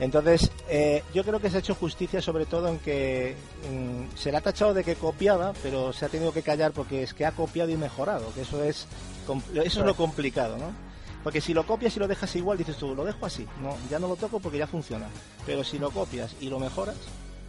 entonces, 0.00 0.50
yo 1.14 1.22
creo 1.22 1.38
que 1.38 1.48
se 1.48 1.58
ha 1.58 1.60
hecho 1.60 1.76
justicia 1.76 2.20
sobre 2.20 2.46
todo 2.46 2.66
en 2.66 2.80
que 2.80 3.36
mm, 3.70 4.16
se 4.16 4.32
le 4.32 4.38
ha 4.38 4.40
tachado 4.40 4.74
de 4.74 4.82
que 4.82 4.96
copiaba, 4.96 5.52
pero 5.62 5.92
se 5.92 6.04
ha 6.04 6.08
tenido 6.08 6.32
que 6.32 6.42
callar 6.42 6.72
porque 6.72 7.04
es 7.04 7.14
que 7.14 7.24
ha 7.24 7.30
copiado 7.30 7.70
y 7.70 7.76
mejorado, 7.76 8.34
que 8.34 8.40
eso 8.40 8.64
es 8.64 8.88
eso 9.54 9.80
es 9.80 9.86
lo 9.86 9.94
complicado, 9.94 10.56
¿no? 10.58 10.72
Porque 11.22 11.40
si 11.40 11.52
lo 11.52 11.66
copias 11.66 11.96
y 11.96 12.00
lo 12.00 12.08
dejas 12.08 12.34
igual, 12.36 12.58
dices 12.58 12.76
tú, 12.76 12.94
lo 12.94 13.04
dejo 13.04 13.26
así. 13.26 13.46
No, 13.62 13.76
ya 13.90 13.98
no 13.98 14.08
lo 14.08 14.16
toco 14.16 14.40
porque 14.40 14.58
ya 14.58 14.66
funciona. 14.66 15.06
Pero 15.44 15.64
si 15.64 15.78
lo 15.78 15.90
copias 15.90 16.36
y 16.40 16.48
lo 16.48 16.58
mejoras, 16.58 16.96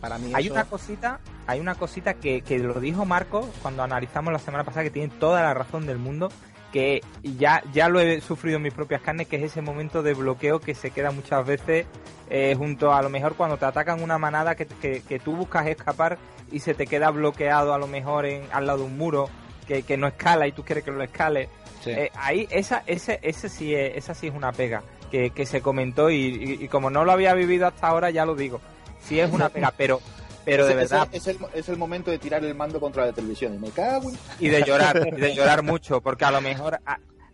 para 0.01 0.17
mí 0.17 0.31
hay 0.33 0.49
una 0.49 0.65
cosita, 0.65 1.19
hay 1.45 1.59
una 1.59 1.75
cosita 1.75 2.15
que, 2.15 2.41
que 2.41 2.57
lo 2.59 2.79
dijo 2.79 3.05
Marco 3.05 3.49
cuando 3.61 3.83
analizamos 3.83 4.33
la 4.33 4.39
semana 4.39 4.63
pasada 4.63 4.83
que 4.83 4.91
tiene 4.91 5.13
toda 5.19 5.41
la 5.41 5.53
razón 5.53 5.85
del 5.85 5.97
mundo 5.97 6.29
que 6.71 7.01
ya, 7.23 7.63
ya 7.73 7.89
lo 7.89 7.99
he 7.99 8.21
sufrido 8.21 8.57
en 8.57 8.63
mis 8.63 8.73
propias 8.73 9.01
carnes, 9.01 9.27
que 9.27 9.37
es 9.37 9.43
ese 9.43 9.61
momento 9.61 10.03
de 10.03 10.13
bloqueo 10.13 10.59
que 10.59 10.75
se 10.75 10.91
queda 10.91 11.11
muchas 11.11 11.45
veces 11.45 11.87
eh, 12.29 12.55
junto 12.57 12.93
a 12.93 13.01
lo 13.01 13.09
mejor 13.09 13.35
cuando 13.35 13.57
te 13.57 13.65
atacan 13.65 14.01
una 14.03 14.17
manada 14.17 14.55
que, 14.55 14.67
que, 14.67 15.19
tú 15.19 15.35
buscas 15.35 15.67
escapar 15.67 16.17
y 16.51 16.59
se 16.59 16.73
te 16.73 16.85
queda 16.85 17.09
bloqueado 17.09 17.73
a 17.73 17.77
lo 17.77 17.87
mejor 17.87 18.25
en, 18.25 18.43
al 18.51 18.67
lado 18.67 18.79
de 18.79 18.85
un 18.85 18.97
muro 18.97 19.29
que, 19.67 19.83
que 19.83 19.97
no 19.97 20.07
escala 20.07 20.47
y 20.47 20.51
tú 20.51 20.63
quieres 20.63 20.83
que 20.83 20.91
lo 20.91 21.03
escale 21.03 21.49
eh, 21.85 22.11
ahí 22.15 22.47
esa, 22.51 22.83
ese, 22.85 23.19
ese 23.21 23.49
sí 23.49 23.73
es, 23.73 23.97
esa 23.97 24.13
sí 24.13 24.27
es 24.27 24.33
una 24.33 24.51
pega 24.51 24.83
que, 25.09 25.45
se 25.45 25.61
comentó 25.61 26.09
y, 26.09 26.67
como 26.69 26.89
no 26.89 27.03
lo 27.05 27.11
había 27.11 27.33
vivido 27.33 27.67
hasta 27.67 27.87
ahora 27.87 28.09
ya 28.09 28.25
lo 28.25 28.35
digo. 28.35 28.61
Sí 29.01 29.19
es 29.19 29.31
una 29.31 29.49
pega, 29.49 29.73
pero 29.75 30.01
pero 30.45 30.65
de 30.65 30.75
verdad. 30.75 31.07
es 31.11 31.27
el, 31.27 31.37
es 31.53 31.69
el, 31.69 31.77
momento 31.77 32.11
de 32.11 32.17
tirar 32.17 32.43
el 32.43 32.55
mando 32.55 32.79
contra 32.79 33.05
la 33.05 33.13
televisión 33.13 33.55
y 33.55 33.59
me 33.59 33.69
cago 33.69 34.11
y 34.39 34.47
de 34.47 34.63
llorar 34.63 35.07
y 35.15 35.19
de 35.19 35.35
llorar 35.35 35.63
mucho 35.63 36.01
porque 36.01 36.25
a 36.25 36.31
lo 36.31 36.41
mejor 36.41 36.79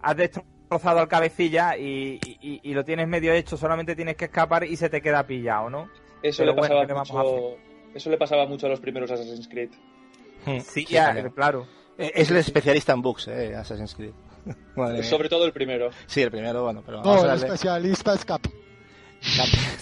has 0.02 0.18
destrozado 0.18 1.00
al 1.00 1.08
cabecilla 1.08 1.78
y, 1.78 2.20
lo 2.64 2.84
tienes 2.84 3.08
medio 3.08 3.32
hecho 3.32 3.56
solamente 3.56 3.96
tienes 3.96 4.18
que 4.18 4.26
escapar 4.26 4.66
y 4.66 4.76
se 4.76 4.90
te 4.90 5.02
queda 5.02 5.26
pillado 5.26 5.70
no 5.70 5.90
eso 6.22 6.44
le 6.44 6.54
pasaba 6.54 6.86
mucho 6.86 7.58
eso 7.94 8.10
le 8.10 8.18
pasaba 8.18 8.46
mucho 8.46 8.66
a 8.66 8.70
los 8.70 8.82
primeros 8.82 9.10
Assassin's 9.10 9.48
Creed. 9.48 9.70
Sí, 10.62 10.86
ya, 10.86 11.30
claro. 11.30 11.66
Es 11.98 12.30
el 12.30 12.38
especialista 12.38 12.92
en 12.92 13.02
bugs 13.02 13.30
eh, 13.30 13.56
Assassin's 13.56 13.96
Creed 13.96 14.14
sobre 15.04 15.30
todo 15.30 15.46
el 15.46 15.52
primero. 15.52 15.90
Sí, 16.08 16.22
el 16.22 16.32
primero, 16.32 16.64
bueno, 16.64 16.84
pero 16.86 17.02
No, 17.02 17.24
el 17.26 17.38
especialista 17.38 18.14
es 18.14 18.26
Capi. 18.26 18.50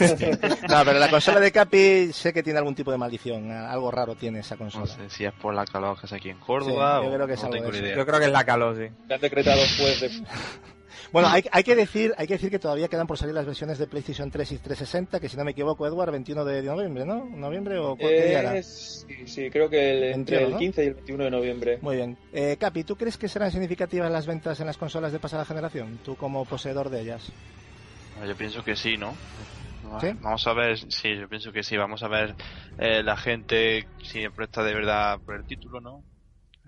no, 0.70 0.86
pero 0.86 1.00
la 1.00 1.10
consola 1.10 1.40
de 1.40 1.52
Capi 1.52 2.14
sé 2.14 2.32
que 2.32 2.44
tiene 2.44 2.60
algún 2.60 2.76
tipo 2.76 2.92
de 2.92 2.98
maldición, 2.98 3.52
algo 3.52 3.92
raro 3.92 4.16
tiene 4.16 4.40
esa 4.40 4.56
consola. 4.56 4.86
No 4.86 4.88
sé 4.88 5.10
si 5.10 5.26
es 5.26 5.34
por 5.34 5.54
la 5.54 5.66
calor 5.66 6.00
que 6.00 6.06
es 6.06 6.14
aquí 6.14 6.30
en 6.30 6.40
Córdoba 6.40 7.02
yo 7.04 7.14
creo 7.14 7.28
que 7.28 7.34
es 7.34 7.42
Yo 7.42 8.06
creo 8.06 8.20
que 8.20 8.26
es 8.26 8.32
la 8.32 8.46
calor, 8.46 8.78
sí. 8.78 9.14
han 9.14 9.20
decretado 9.20 9.62
pues 9.78 10.02
de... 10.02 10.10
Bueno, 11.14 11.28
hay, 11.28 11.44
hay, 11.52 11.64
que 11.64 11.76
decir, 11.76 12.12
hay 12.18 12.26
que 12.26 12.34
decir 12.34 12.50
que 12.50 12.58
todavía 12.58 12.88
quedan 12.88 13.06
por 13.06 13.20
salir 13.20 13.36
las 13.36 13.46
versiones 13.46 13.78
de 13.78 13.86
PlayStation 13.86 14.32
3 14.32 14.52
y 14.52 14.58
360, 14.58 15.20
que 15.20 15.30
si 15.30 15.38
no 15.38 15.44
me 15.44 15.52
equivoco, 15.52 15.86
Edward, 15.86 16.10
21 16.10 16.44
de 16.44 16.64
noviembre, 16.64 17.06
¿no? 17.06 17.24
¿Noviembre 17.26 17.78
o 17.78 17.96
cuál 17.96 18.64
Sí, 18.64 19.48
creo 19.52 19.70
que 19.70 20.10
entre 20.10 20.44
el 20.44 20.58
15 20.58 20.84
y 20.84 20.88
el 20.88 20.94
21 20.96 21.24
de 21.26 21.30
noviembre. 21.30 21.78
Muy 21.84 21.98
bien. 21.98 22.18
Eh, 22.34 22.58
Capi, 22.60 22.84
¿tú 22.84 22.96
crees 22.96 23.18
que 23.18 23.28
serán 23.28 23.52
significativas 23.52 24.12
las 24.12 24.26
ventas 24.26 24.60
en 24.60 24.66
las 24.66 24.78
consolas 24.78 25.12
de 25.12 25.20
pasada 25.20 25.46
generación? 25.46 26.00
Tú 26.04 26.16
como 26.16 26.46
poseedor 26.46 26.90
de 26.90 27.02
ellas. 27.02 27.32
Yo 28.28 28.36
pienso 28.36 28.64
que 28.64 28.76
sí, 28.76 28.98
¿no? 28.98 29.14
Vamos 30.20 30.48
a 30.48 30.54
ver, 30.54 30.80
sí, 30.80 31.16
yo 31.16 31.30
pienso 31.30 31.52
que 31.52 31.62
sí. 31.62 31.78
Vamos 31.78 32.02
a 32.02 32.08
ver 32.08 32.34
eh, 32.80 33.04
la 33.04 33.18
gente 33.18 33.86
si 34.02 34.28
presta 34.30 34.64
de 34.64 34.74
verdad 34.74 35.20
por 35.24 35.36
el 35.36 35.46
título, 35.46 35.80
¿no? 35.80 36.04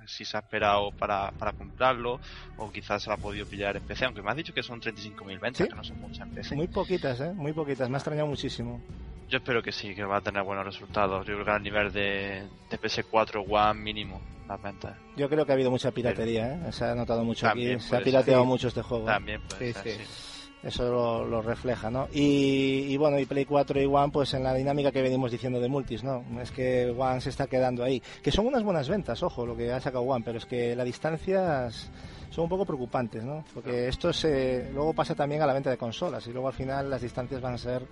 Si 0.07 0.25
se 0.25 0.37
ha 0.37 0.41
esperado 0.41 0.91
para, 0.91 1.31
para 1.31 1.53
comprarlo 1.53 2.19
o 2.57 2.71
quizás 2.71 3.03
se 3.03 3.09
lo 3.09 3.15
ha 3.15 3.17
podido 3.17 3.45
pillar 3.45 3.75
en 3.77 3.83
PC, 3.83 4.05
aunque 4.05 4.21
me 4.21 4.31
has 4.31 4.37
dicho 4.37 4.53
que 4.53 4.63
son 4.63 4.81
35.000 4.81 5.39
ventas, 5.39 5.67
que 5.67 5.75
no 5.75 5.83
son 5.83 5.99
muchas 5.99 6.27
en 6.27 6.33
PC. 6.33 6.55
Muy 6.55 6.67
poquitas, 6.67 7.19
¿eh? 7.21 7.33
Muy 7.33 7.53
poquitas, 7.53 7.89
me 7.89 7.95
ha 7.95 7.99
extrañado 7.99 8.27
muchísimo. 8.27 8.81
Yo 9.27 9.37
espero 9.39 9.63
que 9.63 9.71
sí, 9.71 9.95
que 9.95 10.03
va 10.03 10.17
a 10.17 10.21
tener 10.21 10.43
buenos 10.43 10.65
resultados. 10.65 11.25
Yo 11.25 11.33
creo 11.33 11.45
que 11.45 11.51
al 11.51 11.63
nivel 11.63 11.91
de, 11.91 12.47
de 12.69 12.79
PS4 12.79 13.43
One 13.47 13.81
mínimo 13.81 14.21
las 14.47 14.61
ventas. 14.61 14.95
Yo 15.15 15.27
creo 15.27 15.45
que 15.45 15.51
ha 15.51 15.55
habido 15.55 15.71
mucha 15.71 15.91
piratería, 15.91 16.53
¿eh? 16.53 16.71
Se 16.71 16.85
ha 16.85 16.93
notado 16.93 17.23
mucho 17.23 17.47
aquí, 17.47 17.79
se 17.79 17.97
ha 17.97 18.01
pirateado 18.01 18.45
mucho 18.45 18.67
este 18.67 18.81
juego. 18.81 19.05
También 19.05 19.41
puede 19.41 19.73
sí, 19.73 19.79
ser, 19.81 20.05
sí. 20.05 20.34
Eso 20.65 20.89
lo, 20.91 21.25
lo 21.25 21.41
refleja, 21.43 21.91
¿no? 21.91 22.07
Y, 22.11 22.87
y, 22.89 22.97
bueno, 22.97 23.19
y 23.19 23.25
Play 23.27 23.45
4 23.45 23.79
y 23.81 23.85
One, 23.85 24.11
pues 24.11 24.33
en 24.33 24.43
la 24.43 24.51
dinámica 24.55 24.91
que 24.91 25.03
venimos 25.03 25.31
diciendo 25.31 25.59
de 25.61 25.67
multis, 25.69 26.03
¿no? 26.03 26.25
Es 26.41 26.49
que 26.51 26.89
One 26.89 27.21
se 27.21 27.29
está 27.29 27.45
quedando 27.45 27.83
ahí. 27.83 28.01
Que 28.23 28.31
son 28.31 28.47
unas 28.47 28.63
buenas 28.63 28.89
ventas, 28.89 29.21
ojo, 29.21 29.45
lo 29.45 29.55
que 29.55 29.71
ha 29.71 29.79
sacado 29.79 30.03
One, 30.03 30.25
pero 30.25 30.39
es 30.39 30.45
que 30.47 30.75
las 30.75 30.85
distancias 30.85 31.91
son 32.31 32.45
un 32.45 32.49
poco 32.49 32.65
preocupantes, 32.65 33.23
¿no? 33.23 33.45
Porque 33.53 33.87
esto 33.87 34.11
se, 34.11 34.71
luego 34.73 34.93
pasa 34.93 35.13
también 35.13 35.41
a 35.43 35.45
la 35.45 35.53
venta 35.53 35.69
de 35.69 35.77
consolas 35.77 36.25
y 36.25 36.31
luego 36.31 36.47
al 36.47 36.53
final 36.55 36.89
las 36.89 37.01
distancias 37.03 37.39
van 37.41 37.53
a 37.53 37.57
ser 37.59 37.83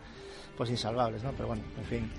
pues 0.58 0.70
insalvables, 0.72 1.24
¿no? 1.24 1.32
Pero 1.34 1.48
bueno, 1.50 1.62
en 1.78 1.86
fin. 1.86 2.12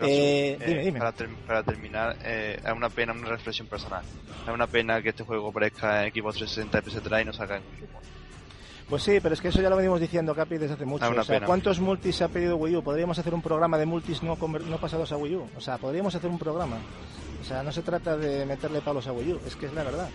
Eh, 0.00 0.56
eh, 0.58 0.64
dime, 0.66 0.82
dime. 0.84 0.98
Para, 1.00 1.12
ter- 1.12 1.34
para 1.46 1.62
terminar, 1.62 2.16
eh, 2.24 2.58
es 2.64 2.72
una 2.72 2.88
pena, 2.88 3.12
una 3.12 3.28
reflexión 3.28 3.66
personal. 3.66 4.02
Es 4.46 4.52
una 4.54 4.66
pena 4.66 5.02
que 5.02 5.10
este 5.10 5.24
juego 5.24 5.48
aparezca 5.50 6.06
en 6.06 6.12
Xbox 6.14 6.36
360 6.38 6.78
y 6.78 6.82
PS3 6.82 7.22
y 7.22 7.24
no 7.26 7.32
salga 7.34 7.56
en. 7.56 7.62
Pues 8.88 9.02
sí, 9.02 9.18
pero 9.22 9.34
es 9.34 9.40
que 9.40 9.48
eso 9.48 9.60
ya 9.60 9.68
lo 9.68 9.76
venimos 9.76 10.00
diciendo, 10.00 10.34
Capi, 10.34 10.56
desde 10.56 10.74
hace 10.74 10.86
mucho. 10.86 11.04
Ah, 11.04 11.10
una 11.10 11.20
o 11.20 11.24
sea, 11.24 11.36
pena. 11.36 11.46
¿cuántos 11.46 11.78
multis 11.78 12.16
se 12.16 12.24
ha 12.24 12.28
pedido 12.28 12.56
Wii 12.56 12.76
U? 12.76 12.82
Podríamos 12.82 13.18
hacer 13.18 13.34
un 13.34 13.42
programa 13.42 13.76
de 13.76 13.84
multis 13.84 14.22
no, 14.22 14.36
no 14.36 14.76
pasados 14.78 15.12
a 15.12 15.16
Wii 15.18 15.34
U. 15.36 15.46
O 15.56 15.60
sea, 15.60 15.76
podríamos 15.76 16.14
hacer 16.14 16.30
un 16.30 16.38
programa. 16.38 16.78
O 17.40 17.44
sea, 17.44 17.62
no 17.62 17.70
se 17.70 17.82
trata 17.82 18.16
de 18.16 18.46
meterle 18.46 18.80
palos 18.80 19.06
a 19.06 19.12
Wii 19.12 19.32
U, 19.34 19.40
es 19.46 19.56
que 19.56 19.66
es 19.66 19.74
la 19.74 19.82
verdad. 19.84 20.08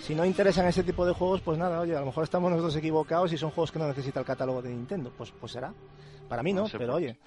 Si 0.00 0.14
no 0.14 0.24
interesan 0.24 0.66
ese 0.66 0.82
tipo 0.84 1.04
de 1.06 1.12
juegos, 1.12 1.40
pues 1.40 1.58
nada, 1.58 1.80
oye, 1.80 1.96
a 1.96 2.00
lo 2.00 2.06
mejor 2.06 2.24
estamos 2.24 2.50
nosotros 2.50 2.74
equivocados 2.76 3.32
y 3.32 3.38
son 3.38 3.50
juegos 3.50 3.70
que 3.72 3.78
no 3.78 3.86
necesita 3.88 4.20
el 4.20 4.26
catálogo 4.26 4.62
de 4.62 4.70
Nintendo. 4.70 5.12
Pues, 5.16 5.32
pues 5.38 5.52
será. 5.52 5.72
Para 6.28 6.42
mí 6.42 6.52
no, 6.52 6.66
pero 6.78 6.94
oye. 6.94 7.18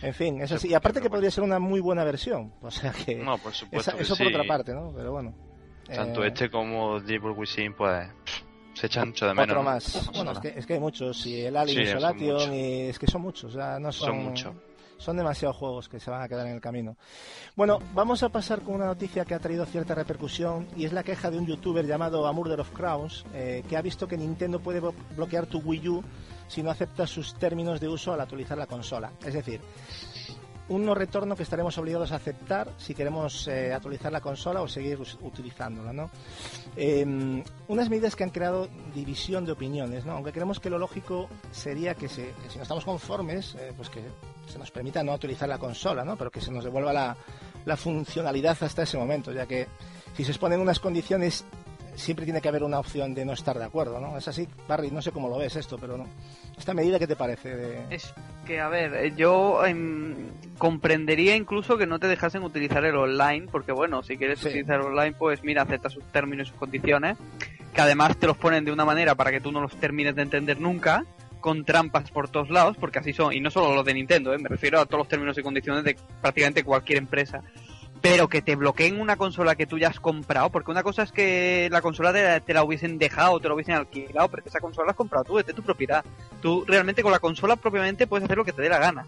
En 0.00 0.14
fin, 0.14 0.40
es 0.40 0.50
así. 0.52 0.68
Y 0.68 0.74
aparte 0.74 1.00
que 1.00 1.10
podría 1.10 1.30
ser 1.30 1.44
una 1.44 1.58
muy 1.58 1.80
buena 1.80 2.04
versión. 2.04 2.52
O 2.62 2.70
sea 2.70 2.92
que... 2.92 3.16
No, 3.16 3.36
por 3.38 3.52
supuesto 3.52 3.90
esa- 3.90 3.96
que 3.96 4.02
eso 4.04 4.14
sí. 4.14 4.22
por 4.24 4.32
otra 4.32 4.44
parte, 4.48 4.72
¿no? 4.72 4.92
Pero 4.96 5.12
bueno. 5.12 5.34
Tanto 5.92 6.24
Eh, 6.24 6.28
este 6.28 6.50
como 6.50 6.98
Devil 7.00 7.32
Within, 7.36 7.74
pues 7.74 8.08
se 8.76 8.86
echan 8.86 9.08
mucho 9.08 9.26
de 9.26 9.34
menos. 9.34 9.48
Otro 9.50 9.62
más. 9.62 10.10
Bueno, 10.14 10.32
es 10.32 10.38
que, 10.38 10.48
es 10.56 10.66
que 10.66 10.74
hay 10.74 10.80
muchos. 10.80 11.26
Y 11.26 11.40
el 11.40 11.56
Alien 11.56 11.78
Sí, 11.86 11.90
Isolation, 11.90 12.54
y 12.54 12.80
es 12.82 12.98
que 12.98 13.06
son 13.06 13.22
muchos. 13.22 13.52
O 13.52 13.56
sea, 13.56 13.78
no 13.78 13.90
son, 13.90 14.08
Son 14.08 14.24
muchos. 14.24 14.54
Son 14.98 15.14
demasiados 15.14 15.56
juegos 15.58 15.90
que 15.90 16.00
se 16.00 16.10
van 16.10 16.22
a 16.22 16.28
quedar 16.28 16.46
en 16.46 16.54
el 16.54 16.60
camino. 16.60 16.96
Bueno, 17.54 17.78
vamos 17.94 18.22
a 18.22 18.30
pasar 18.30 18.62
con 18.62 18.76
una 18.76 18.86
noticia 18.86 19.26
que 19.26 19.34
ha 19.34 19.38
traído 19.38 19.66
cierta 19.66 19.94
repercusión 19.94 20.66
y 20.74 20.86
es 20.86 20.92
la 20.94 21.02
queja 21.02 21.30
de 21.30 21.36
un 21.36 21.46
youtuber 21.46 21.86
llamado 21.86 22.26
A 22.26 22.32
Murder 22.32 22.60
of 22.60 22.70
Crowns 22.70 23.24
eh, 23.34 23.62
que 23.68 23.76
ha 23.76 23.82
visto 23.82 24.08
que 24.08 24.16
Nintendo 24.16 24.58
puede 24.58 24.80
blo- 24.80 24.94
bloquear 25.14 25.44
tu 25.46 25.58
Wii 25.58 25.88
U 25.90 26.02
si 26.48 26.62
no 26.62 26.70
aceptas 26.70 27.10
sus 27.10 27.34
términos 27.34 27.78
de 27.78 27.88
uso 27.88 28.14
al 28.14 28.20
actualizar 28.22 28.56
la 28.56 28.66
consola. 28.66 29.12
Es 29.22 29.34
decir, 29.34 29.60
un 30.68 30.84
no 30.84 30.94
retorno 30.94 31.36
que 31.36 31.44
estaremos 31.44 31.78
obligados 31.78 32.10
a 32.12 32.16
aceptar 32.16 32.68
si 32.76 32.94
queremos 32.94 33.46
eh, 33.48 33.72
actualizar 33.72 34.10
la 34.10 34.20
consola 34.20 34.62
o 34.62 34.68
seguir 34.68 34.98
utilizándola, 35.20 35.92
¿no? 35.92 36.10
Eh, 36.76 37.42
unas 37.68 37.88
medidas 37.88 38.16
que 38.16 38.24
han 38.24 38.30
creado 38.30 38.68
división 38.94 39.44
de 39.44 39.52
opiniones, 39.52 40.04
¿no? 40.04 40.12
Aunque 40.12 40.32
creemos 40.32 40.58
que 40.58 40.68
lo 40.70 40.78
lógico 40.78 41.28
sería 41.52 41.94
que, 41.94 42.08
se- 42.08 42.34
si 42.48 42.56
no 42.56 42.62
estamos 42.62 42.84
conformes, 42.84 43.54
eh, 43.54 43.72
pues 43.76 43.88
que 43.90 44.00
se 44.48 44.58
nos 44.58 44.70
permita 44.70 45.02
no 45.04 45.14
utilizar 45.14 45.48
la 45.48 45.58
consola, 45.58 46.04
¿no? 46.04 46.16
Pero 46.16 46.30
que 46.30 46.40
se 46.40 46.50
nos 46.50 46.64
devuelva 46.64 46.92
la, 46.92 47.16
la 47.64 47.76
funcionalidad 47.76 48.56
hasta 48.60 48.82
ese 48.82 48.98
momento, 48.98 49.32
ya 49.32 49.46
que 49.46 49.68
si 50.16 50.24
se 50.24 50.32
exponen 50.32 50.60
unas 50.60 50.80
condiciones 50.80 51.44
siempre 51.96 52.24
tiene 52.24 52.40
que 52.40 52.48
haber 52.48 52.62
una 52.62 52.78
opción 52.78 53.14
de 53.14 53.24
no 53.24 53.32
estar 53.32 53.58
de 53.58 53.64
acuerdo, 53.64 54.00
¿no? 54.00 54.16
Es 54.16 54.28
así, 54.28 54.46
Barry, 54.68 54.90
no 54.90 55.02
sé 55.02 55.10
cómo 55.12 55.28
lo 55.28 55.38
ves 55.38 55.56
esto, 55.56 55.78
pero 55.78 55.96
no. 55.96 56.06
¿Esta 56.56 56.72
medida 56.74 56.98
qué 56.98 57.06
te 57.06 57.16
parece? 57.16 57.56
De... 57.56 57.78
Es 57.94 58.12
que, 58.46 58.60
a 58.60 58.68
ver, 58.68 58.94
eh, 58.94 59.12
yo 59.16 59.64
em, 59.66 60.14
comprendería 60.58 61.34
incluso 61.36 61.76
que 61.76 61.86
no 61.86 61.98
te 61.98 62.06
dejasen 62.08 62.42
utilizar 62.42 62.84
el 62.84 62.96
online, 62.96 63.48
porque 63.50 63.72
bueno, 63.72 64.02
si 64.02 64.16
quieres 64.16 64.38
Sí. 64.40 64.48
utilizar 64.48 64.80
online, 64.80 65.14
pues 65.18 65.42
mira, 65.44 65.62
acepta 65.62 65.90
sus 65.90 66.04
términos 66.12 66.48
y 66.48 66.50
sus 66.50 66.58
condiciones, 66.58 67.16
que 67.74 67.80
además 67.80 68.16
te 68.16 68.26
los 68.26 68.36
ponen 68.36 68.64
de 68.64 68.72
una 68.72 68.84
manera 68.84 69.14
para 69.14 69.30
que 69.30 69.40
tú 69.40 69.52
no 69.52 69.60
los 69.60 69.74
termines 69.76 70.14
de 70.14 70.22
entender 70.22 70.60
nunca, 70.60 71.04
con 71.40 71.64
trampas 71.64 72.10
por 72.10 72.28
todos 72.28 72.50
lados, 72.50 72.76
porque 72.80 72.98
así 72.98 73.12
son, 73.12 73.32
y 73.32 73.40
no 73.40 73.50
solo 73.50 73.74
los 73.74 73.84
de 73.84 73.94
Nintendo, 73.94 74.32
¿eh? 74.34 74.38
me 74.38 74.48
refiero 74.48 74.80
a 74.80 74.86
todos 74.86 75.00
los 75.00 75.08
términos 75.08 75.36
y 75.38 75.42
condiciones 75.42 75.84
de 75.84 75.96
prácticamente 76.20 76.64
cualquier 76.64 76.98
empresa. 76.98 77.42
Pero 78.02 78.28
que 78.28 78.42
te 78.42 78.54
bloqueen 78.56 79.00
una 79.00 79.16
consola 79.16 79.54
que 79.56 79.66
tú 79.66 79.78
ya 79.78 79.88
has 79.88 79.98
comprado, 80.00 80.50
porque 80.50 80.70
una 80.70 80.82
cosa 80.82 81.02
es 81.02 81.12
que 81.12 81.68
la 81.72 81.80
consola 81.82 82.12
te, 82.12 82.40
te 82.40 82.54
la 82.54 82.62
hubiesen 82.62 82.98
dejado, 82.98 83.40
te 83.40 83.48
la 83.48 83.54
hubiesen 83.54 83.74
alquilado, 83.74 84.28
pero 84.28 84.42
que 84.42 84.48
esa 84.48 84.60
consola 84.60 84.86
la 84.86 84.90
has 84.92 84.96
comprado 84.96 85.24
tú, 85.24 85.38
es 85.38 85.46
de 85.46 85.52
tu 85.54 85.62
propiedad. 85.62 86.04
Tú 86.40 86.64
realmente 86.66 87.02
con 87.02 87.10
la 87.12 87.18
consola 87.18 87.56
propiamente 87.56 88.06
puedes 88.06 88.24
hacer 88.24 88.36
lo 88.36 88.44
que 88.44 88.52
te 88.52 88.62
dé 88.62 88.68
la 88.68 88.78
gana. 88.78 89.06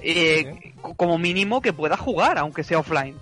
Eh, 0.00 0.72
co- 0.80 0.94
Como 0.94 1.18
mínimo 1.18 1.60
que 1.60 1.72
puedas 1.72 1.98
jugar, 2.00 2.38
aunque 2.38 2.62
sea 2.62 2.78
offline. 2.78 3.16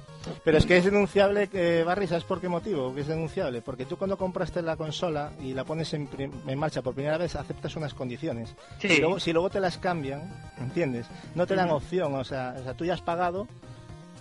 Pero 0.45 0.57
es 0.57 0.67
que 0.67 0.77
es 0.77 0.85
denunciable, 0.85 1.49
que 1.49 1.83
Barry, 1.83 2.07
¿sabes 2.07 2.23
por 2.23 2.41
qué 2.41 2.49
motivo? 2.49 2.95
Que 2.95 3.01
es 3.01 3.09
denunciable. 3.09 3.61
Porque 3.61 3.85
tú 3.87 3.97
cuando 3.97 4.17
compraste 4.17 4.63
la 4.63 4.77
consola 4.77 5.33
y 5.41 5.53
la 5.53 5.65
pones 5.65 5.93
en, 5.95 6.09
en 6.47 6.59
marcha 6.59 6.81
por 6.81 6.95
primera 6.95 7.19
vez, 7.19 7.35
aceptas 7.35 7.75
unas 7.75 7.93
condiciones. 7.93 8.55
Sí. 8.79 8.89
Si, 8.89 8.99
luego, 9.01 9.19
si 9.19 9.33
luego 9.33 9.51
te 9.51 9.59
las 9.59 9.79
cambian, 9.79 10.23
¿entiendes? 10.61 11.07
No 11.35 11.45
te 11.47 11.57
dan 11.57 11.71
opción, 11.71 12.15
o 12.15 12.23
sea, 12.25 12.55
o 12.59 12.63
sea, 12.63 12.75
tú 12.75 12.85
ya 12.85 12.95
has 12.95 13.01
pagado. 13.01 13.49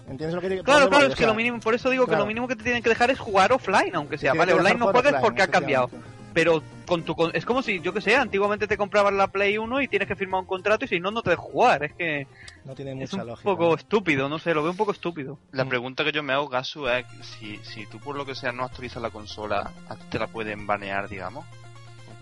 ¿Entiendes 0.09 0.35
lo 0.35 0.41
que 0.41 0.49
digo? 0.49 0.63
Claro, 0.63 0.89
claro, 0.89 1.07
es 1.07 1.15
que 1.15 1.25
lo 1.25 1.33
mínimo, 1.33 1.59
por 1.59 1.73
eso 1.73 1.89
digo 1.89 2.05
que 2.07 2.15
lo 2.15 2.25
mínimo 2.25 2.47
que 2.47 2.55
te 2.55 2.63
tienen 2.63 2.83
que 2.83 2.89
dejar 2.89 3.11
es 3.11 3.19
jugar 3.19 3.51
offline, 3.53 3.95
aunque 3.95 4.17
sea. 4.17 4.33
Vale, 4.33 4.53
online 4.53 4.75
no 4.75 4.91
puedes 4.91 5.07
offline, 5.13 5.21
porque 5.21 5.41
ha 5.43 5.47
cambiado. 5.47 5.89
Pero 6.33 6.63
con 6.85 7.03
tu 7.03 7.13
con- 7.13 7.31
es 7.35 7.45
como 7.45 7.61
si, 7.61 7.81
yo 7.81 7.91
que 7.93 7.99
sé, 7.99 8.15
antiguamente 8.15 8.65
te 8.65 8.77
comprabas 8.77 9.11
la 9.13 9.27
Play 9.27 9.57
1 9.57 9.81
y 9.81 9.89
tienes 9.89 10.07
que 10.07 10.15
firmar 10.15 10.39
un 10.39 10.45
contrato 10.47 10.85
y 10.85 10.87
si 10.87 10.97
no, 11.01 11.11
no 11.11 11.21
te 11.21 11.31
dejas 11.31 11.43
jugar. 11.45 11.83
Es 11.83 11.93
que 11.93 12.25
No 12.63 12.73
tiene 12.73 12.91
es 13.03 13.11
mucha 13.11 13.23
un 13.23 13.27
lógica. 13.29 13.43
poco 13.49 13.63
¿no? 13.69 13.75
estúpido, 13.75 14.29
no 14.29 14.39
sé, 14.39 14.53
lo 14.53 14.61
veo 14.63 14.71
un 14.71 14.77
poco 14.77 14.93
estúpido. 14.93 15.37
La 15.51 15.65
Mm. 15.65 15.69
pregunta 15.69 16.05
que 16.05 16.13
yo 16.13 16.23
me 16.23 16.31
hago, 16.31 16.47
Gasu, 16.47 16.87
es 16.87 17.05
si, 17.37 17.57
si 17.63 17.85
tú 17.85 17.99
por 17.99 18.15
lo 18.15 18.25
que 18.25 18.33
sea 18.35 18.53
no 18.53 18.63
actualizas 18.63 19.01
la 19.03 19.09
consola, 19.09 19.71
a 19.89 19.95
ti 19.97 20.05
te 20.09 20.19
la 20.19 20.27
pueden 20.27 20.65
banear, 20.65 21.09
digamos. 21.09 21.45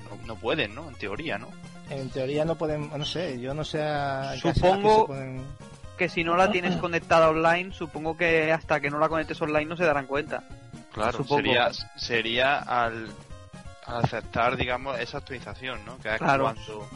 No, 0.09 0.25
no 0.25 0.35
pueden, 0.35 0.73
¿no? 0.73 0.89
En 0.89 0.95
teoría, 0.95 1.37
¿no? 1.37 1.49
En 1.91 2.09
teoría 2.09 2.45
no 2.45 2.55
pueden, 2.55 2.89
no 2.89 3.05
sé, 3.05 3.39
yo 3.39 3.53
no 3.53 3.63
sé. 3.63 3.83
a- 3.83 4.33
Supongo- 4.37 5.01
se 5.01 5.05
pueden- 5.07 5.43
Que 5.99 6.07
si 6.07 6.23
no 6.23 6.37
la 6.37 6.49
tienes 6.49 6.77
conectada 6.77 7.29
online, 7.29 7.73
supongo 7.73 8.15
que 8.15 8.53
hasta 8.53 8.79
que 8.79 8.89
no 8.89 8.99
la 8.99 9.09
conectes 9.09 9.39
online 9.41 9.65
no 9.65 9.75
se 9.75 9.83
darán 9.83 10.05
cuenta. 10.07 10.43
Claro, 10.93 11.17
Supongo. 11.17 11.41
sería, 11.43 11.69
sería 11.97 12.57
al, 12.59 13.09
al 13.85 14.05
aceptar, 14.05 14.55
digamos, 14.55 14.97
esa 14.97 15.17
actualización, 15.17 15.83
¿no? 15.85 15.97
Que 15.97 16.13
es 16.15 16.17
Claro. 16.19 16.45
cuando... 16.45 16.87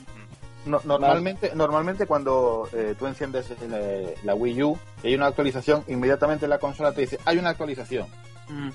mm, 0.66 0.70
No- 0.70 0.80
normalmente, 0.86 1.52
normalmente 1.54 2.06
cuando 2.08 2.70
eh, 2.72 2.96
tú 2.98 3.06
enciendes 3.08 3.48
la, 3.70 3.78
la 4.24 4.34
Wii 4.36 4.64
U 4.64 4.80
y 5.04 5.08
hay 5.08 5.16
una 5.16 5.28
actualización, 5.28 5.84
inmediatamente 5.90 6.48
la 6.48 6.58
consola 6.58 6.94
te 6.94 7.02
dice 7.02 7.20
hay 7.26 7.38
una 7.38 7.50
actualización 7.50 8.08
Mm. 8.48 8.70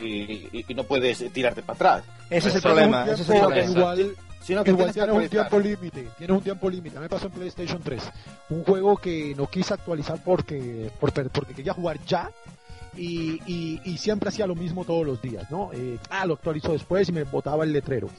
y, 0.00 0.06
y- 0.06 0.64
y 0.68 0.74
no 0.74 0.84
puedes 0.84 1.32
tirarte 1.32 1.62
para 1.62 1.74
atrás. 1.76 2.04
Ese 2.28 2.48
es 2.50 2.56
el 2.56 2.62
problema. 2.62 3.04
Tienes 3.04 3.20
Ese 3.20 3.36
es 3.36 3.42
un 3.42 3.52
el 3.52 3.52
tiempo- 3.62 3.72
problema. 3.80 4.02
igual, 4.02 4.16
Sino 4.44 4.64
que 4.64 4.70
igual 4.70 4.92
tienes 4.92 5.14
un 5.14 5.20
tiempo 5.30 5.56
límite, 5.68 6.08
tienes 6.18 6.36
un 6.36 6.42
tiempo 6.42 6.70
límite. 6.70 6.98
Me 6.98 7.08
pasó 7.08 7.26
en 7.26 7.32
PlayStation 7.32 7.80
3, 7.82 8.02
un 8.50 8.64
juego 8.64 8.96
que 8.96 9.34
no 9.36 9.46
quise 9.46 9.74
actualizar 9.74 10.18
porque 10.24 10.90
por- 11.00 11.12
porque 11.30 11.54
quería 11.54 11.72
jugar 11.74 11.98
ya 12.06 12.30
y, 12.96 13.40
y- 13.46 13.80
y 13.84 13.96
siempre 13.98 14.28
hacía 14.28 14.46
lo 14.46 14.54
mismo 14.54 14.84
todos 14.84 15.06
los 15.06 15.22
días, 15.22 15.50
¿no? 15.50 15.70
Eh, 15.72 15.98
ah, 16.10 16.26
lo 16.26 16.34
actualizo 16.34 16.72
después 16.72 17.08
y 17.08 17.12
me 17.12 17.24
botaba 17.24 17.64
el 17.64 17.72
letrero. 17.72 18.10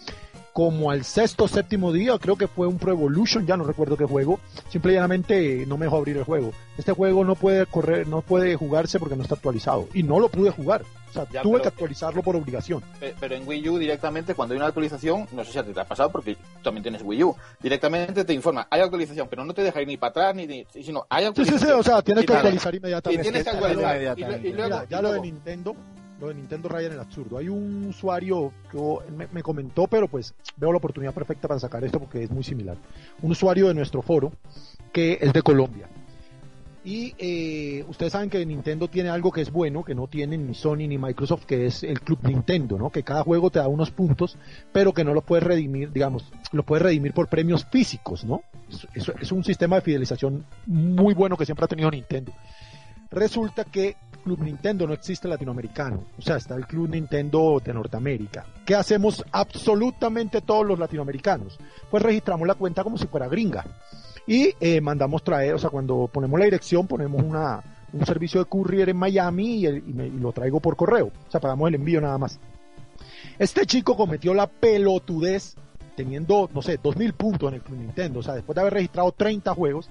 Como 0.53 0.91
al 0.91 1.03
sexto 1.03 1.47
séptimo 1.47 1.91
día, 1.91 2.15
creo 2.19 2.35
que 2.35 2.47
fue 2.47 2.67
un 2.67 2.77
Pro 2.77 2.91
Evolution, 2.91 3.47
ya 3.47 3.57
no 3.57 3.63
recuerdo 3.63 3.97
qué 3.97 4.05
juego, 4.05 4.39
simple 4.69 4.91
y 4.91 4.95
llanamente 4.95 5.65
no 5.65 5.77
me 5.79 5.87
dejó 5.87 5.97
abrir 5.97 6.15
el 6.17 6.23
juego. 6.23 6.51
Este 6.77 6.91
juego 6.91 7.25
no 7.25 7.33
puede 7.33 7.65
correr, 7.65 8.07
no 8.07 8.21
puede 8.21 8.55
jugarse 8.55 8.99
porque 8.99 9.15
no 9.15 9.23
está 9.23 9.33
actualizado. 9.33 9.87
Y 9.95 10.03
no 10.03 10.19
lo 10.19 10.29
pude 10.29 10.51
jugar. 10.51 10.83
O 11.09 11.13
sea, 11.13 11.27
Ya, 11.31 11.41
tuve 11.41 11.53
pero- 11.53 11.61
que 11.63 11.67
actualizarlo 11.69 12.21
por 12.21 12.35
obligación. 12.35 12.81
Pe- 12.99 13.15
Pero 13.19 13.33
en 13.35 13.47
Wii 13.47 13.69
U 13.69 13.77
directamente, 13.79 14.35
cuando 14.35 14.53
hay 14.53 14.57
una 14.57 14.67
actualización, 14.67 15.27
no 15.31 15.43
sé 15.43 15.51
si 15.53 15.57
a 15.59 15.63
ti 15.63 15.71
te 15.73 15.79
ha 15.79 15.85
pasado 15.85 16.11
porque 16.11 16.37
también 16.63 16.83
tienes 16.83 17.01
Wii 17.03 17.23
U, 17.23 17.35
directamente 17.61 18.23
te 18.23 18.33
informa, 18.33 18.67
hay 18.69 18.81
actualización, 18.81 19.27
pero 19.29 19.43
no 19.45 19.53
te 19.55 19.61
deja 19.63 19.81
ir 19.81 19.87
ni 19.87 19.97
para 19.97 20.09
atrás 20.11 20.35
ni, 20.35 20.45
ni 20.45 20.65
sino 20.71 21.05
hay 21.09 21.25
Sí, 21.25 21.31
sí, 21.35 21.41
actualización. 21.41 21.69
sí, 21.69 21.79
o 21.79 21.83
sea, 21.83 22.01
tienes 22.03 22.23
Y 22.23 22.27
que 22.27 22.33
actualizar 22.33 22.73
Y 22.73 22.77
inmediatamente. 22.77 23.23
tienes 23.23 23.43
que 23.43 23.49
actualizar. 23.49 23.95
Y, 23.95 23.95
inmediatamente. 23.95 24.47
y 24.47 24.53
luego, 24.53 24.69
Mira, 24.75 24.87
ya 24.89 24.99
y 24.99 25.01
lo 25.01 25.13
de 25.13 25.19
Nintendo, 25.21 25.75
lo 26.19 26.27
de 26.29 26.35
Nintendo 26.35 26.69
raya 26.69 26.87
en 26.87 26.93
el 26.93 26.99
absurdo. 26.99 27.37
Hay 27.37 27.49
un 27.49 27.87
usuario 27.87 28.53
que 28.71 28.77
me, 29.11 29.27
me 29.31 29.43
comentó, 29.43 29.87
pero 29.87 30.07
pues 30.07 30.33
veo 30.57 30.71
la 30.71 30.77
oportunidad 30.77 31.13
perfecta 31.13 31.47
para 31.47 31.59
sacar 31.59 31.83
esto 31.83 31.99
porque 31.99 32.23
es 32.23 32.31
muy 32.31 32.43
similar. 32.43 32.77
Un 33.21 33.31
usuario 33.31 33.67
de 33.67 33.73
nuestro 33.73 34.01
foro 34.01 34.31
que 34.91 35.17
es 35.21 35.33
de 35.33 35.41
Colombia. 35.41 35.87
Y 36.85 37.15
eh, 37.17 37.85
ustedes 37.87 38.11
saben 38.11 38.29
que 38.29 38.45
Nintendo 38.45 38.89
tiene 38.89 39.07
algo 39.09 39.31
que 39.31 39.39
es 39.39 39.51
bueno, 39.53 39.85
que 39.85 39.95
no 39.95 40.07
tienen 40.07 40.45
ni 40.47 40.53
Sony 40.53 40.79
ni 40.87 40.97
Microsoft, 40.97 41.45
que 41.45 41.65
es 41.65 41.81
el 41.83 42.01
Club 42.01 42.19
Nintendo, 42.23 42.77
¿no? 42.77 42.89
Que 42.89 43.03
cada 43.03 43.23
juego 43.23 43.49
te 43.49 43.59
da 43.59 43.69
unos 43.69 43.89
puntos, 43.89 44.37
pero 44.73 44.93
que 44.93 45.05
no 45.05 45.13
lo 45.13 45.21
puedes 45.21 45.45
redimir, 45.45 45.93
digamos, 45.93 46.29
lo 46.51 46.63
puedes 46.63 46.81
redimir 46.83 47.13
por 47.13 47.29
premios 47.29 47.65
físicos, 47.71 48.25
¿no? 48.25 48.41
Es- 48.93 49.09
es 49.21 49.31
un 49.31 49.45
sistema 49.45 49.77
de 49.77 49.81
fidelización 49.81 50.45
muy 50.65 51.13
bueno 51.13 51.37
que 51.37 51.45
siempre 51.45 51.63
ha 51.63 51.69
tenido 51.69 51.89
Nintendo. 51.89 52.33
Resulta 53.11 53.63
que 53.63 53.95
Club 54.23 54.41
Nintendo, 54.41 54.87
no 54.87 54.93
existe 54.93 55.27
latinoamericano. 55.27 56.03
O 56.17 56.21
sea, 56.21 56.37
está 56.37 56.55
el 56.55 56.65
Club 56.65 56.89
Nintendo 56.89 57.61
de 57.63 57.73
Norteamérica. 57.73 58.45
¿Qué 58.65 58.75
hacemos 58.75 59.23
absolutamente 59.31 60.41
todos 60.41 60.65
los 60.65 60.79
latinoamericanos? 60.79 61.59
Pues 61.91 62.01
registramos 62.01 62.47
la 62.47 62.55
cuenta 62.55 62.83
como 62.83 62.97
si 62.97 63.07
fuera 63.07 63.27
gringa. 63.27 63.65
Y 64.25 64.55
eh, 64.59 64.79
mandamos 64.81 65.23
traer, 65.23 65.53
o 65.53 65.59
sea, 65.59 65.69
cuando 65.69 66.09
ponemos 66.11 66.39
la 66.39 66.45
dirección, 66.45 66.87
ponemos 66.87 67.21
una, 67.21 67.61
un 67.91 68.05
servicio 68.05 68.39
de 68.39 68.49
courier 68.49 68.89
en 68.89 68.97
Miami 68.97 69.65
y, 69.65 69.81
lo 70.19 70.31
traigo 70.31 70.59
por 70.59 70.75
correo. 70.75 71.07
O 71.27 71.31
sea, 71.31 71.41
pagamos 71.41 71.67
el 71.67 71.75
envío 71.75 71.99
nada 71.99 72.17
más. 72.17 72.39
Este 73.37 73.65
chico 73.65 73.97
cometió 73.97 74.33
la 74.33 74.47
pelotudez 74.47 75.55
teniendo, 75.95 76.49
no 76.53 76.61
sé, 76.61 76.79
2000 76.81 77.13
puntos 77.13 77.49
en 77.49 77.55
el 77.55 77.61
Club 77.61 77.77
Nintendo, 77.77 78.19
o 78.19 78.23
sea, 78.23 78.33
después 78.33 78.55
de 78.55 78.61
haber 78.61 78.73
registrado 78.73 79.11
30 79.11 79.53
juegos, 79.53 79.89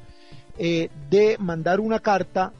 eh, 0.59 0.89
de 1.09 1.37
mandar 1.39 1.79
una 1.81 2.01
carta 2.01 2.53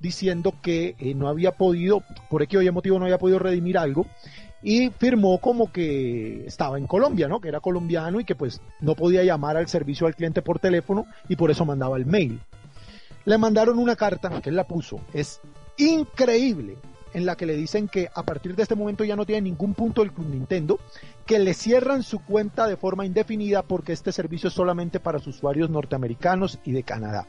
diciendo 0.00 0.54
que 0.62 0.94
eh, 0.98 1.14
no 1.14 1.28
había 1.28 1.52
podido, 1.52 2.02
por 2.28 2.42
X 2.42 2.58
o 2.58 2.62
Y 2.62 2.70
motivo 2.70 2.98
no 2.98 3.04
había 3.04 3.18
podido 3.18 3.38
redimir 3.38 3.78
algo, 3.78 4.06
y 4.62 4.90
firmó 4.90 5.38
como 5.38 5.70
que 5.70 6.44
estaba 6.46 6.78
en 6.78 6.86
Colombia, 6.86 7.28
¿no? 7.28 7.40
Que 7.40 7.48
era 7.48 7.60
colombiano 7.60 8.20
y 8.20 8.24
que 8.24 8.34
pues 8.34 8.60
no 8.80 8.94
podía 8.94 9.22
llamar 9.22 9.56
al 9.56 9.68
servicio 9.68 10.06
al 10.06 10.16
cliente 10.16 10.42
por 10.42 10.58
teléfono 10.58 11.06
y 11.28 11.36
por 11.36 11.50
eso 11.50 11.64
mandaba 11.64 11.96
el 11.96 12.06
mail. 12.06 12.40
Le 13.24 13.38
mandaron 13.38 13.78
una 13.78 13.96
carta, 13.96 14.40
que 14.40 14.50
él 14.50 14.56
la 14.56 14.66
puso, 14.66 15.00
es 15.12 15.40
increíble, 15.76 16.76
en 17.12 17.26
la 17.26 17.36
que 17.36 17.46
le 17.46 17.56
dicen 17.56 17.88
que 17.88 18.08
a 18.14 18.22
partir 18.24 18.54
de 18.54 18.62
este 18.62 18.74
momento 18.74 19.04
ya 19.04 19.16
no 19.16 19.24
tiene 19.24 19.42
ningún 19.42 19.74
punto 19.74 20.02
del 20.02 20.12
Club 20.12 20.28
Nintendo, 20.28 20.78
que 21.24 21.38
le 21.38 21.54
cierran 21.54 22.02
su 22.02 22.18
cuenta 22.20 22.66
de 22.66 22.76
forma 22.76 23.06
indefinida 23.06 23.62
porque 23.62 23.92
este 23.92 24.12
servicio 24.12 24.48
es 24.48 24.54
solamente 24.54 25.00
para 25.00 25.18
sus 25.18 25.36
usuarios 25.36 25.70
norteamericanos 25.70 26.58
y 26.64 26.72
de 26.72 26.82
Canadá. 26.82 27.26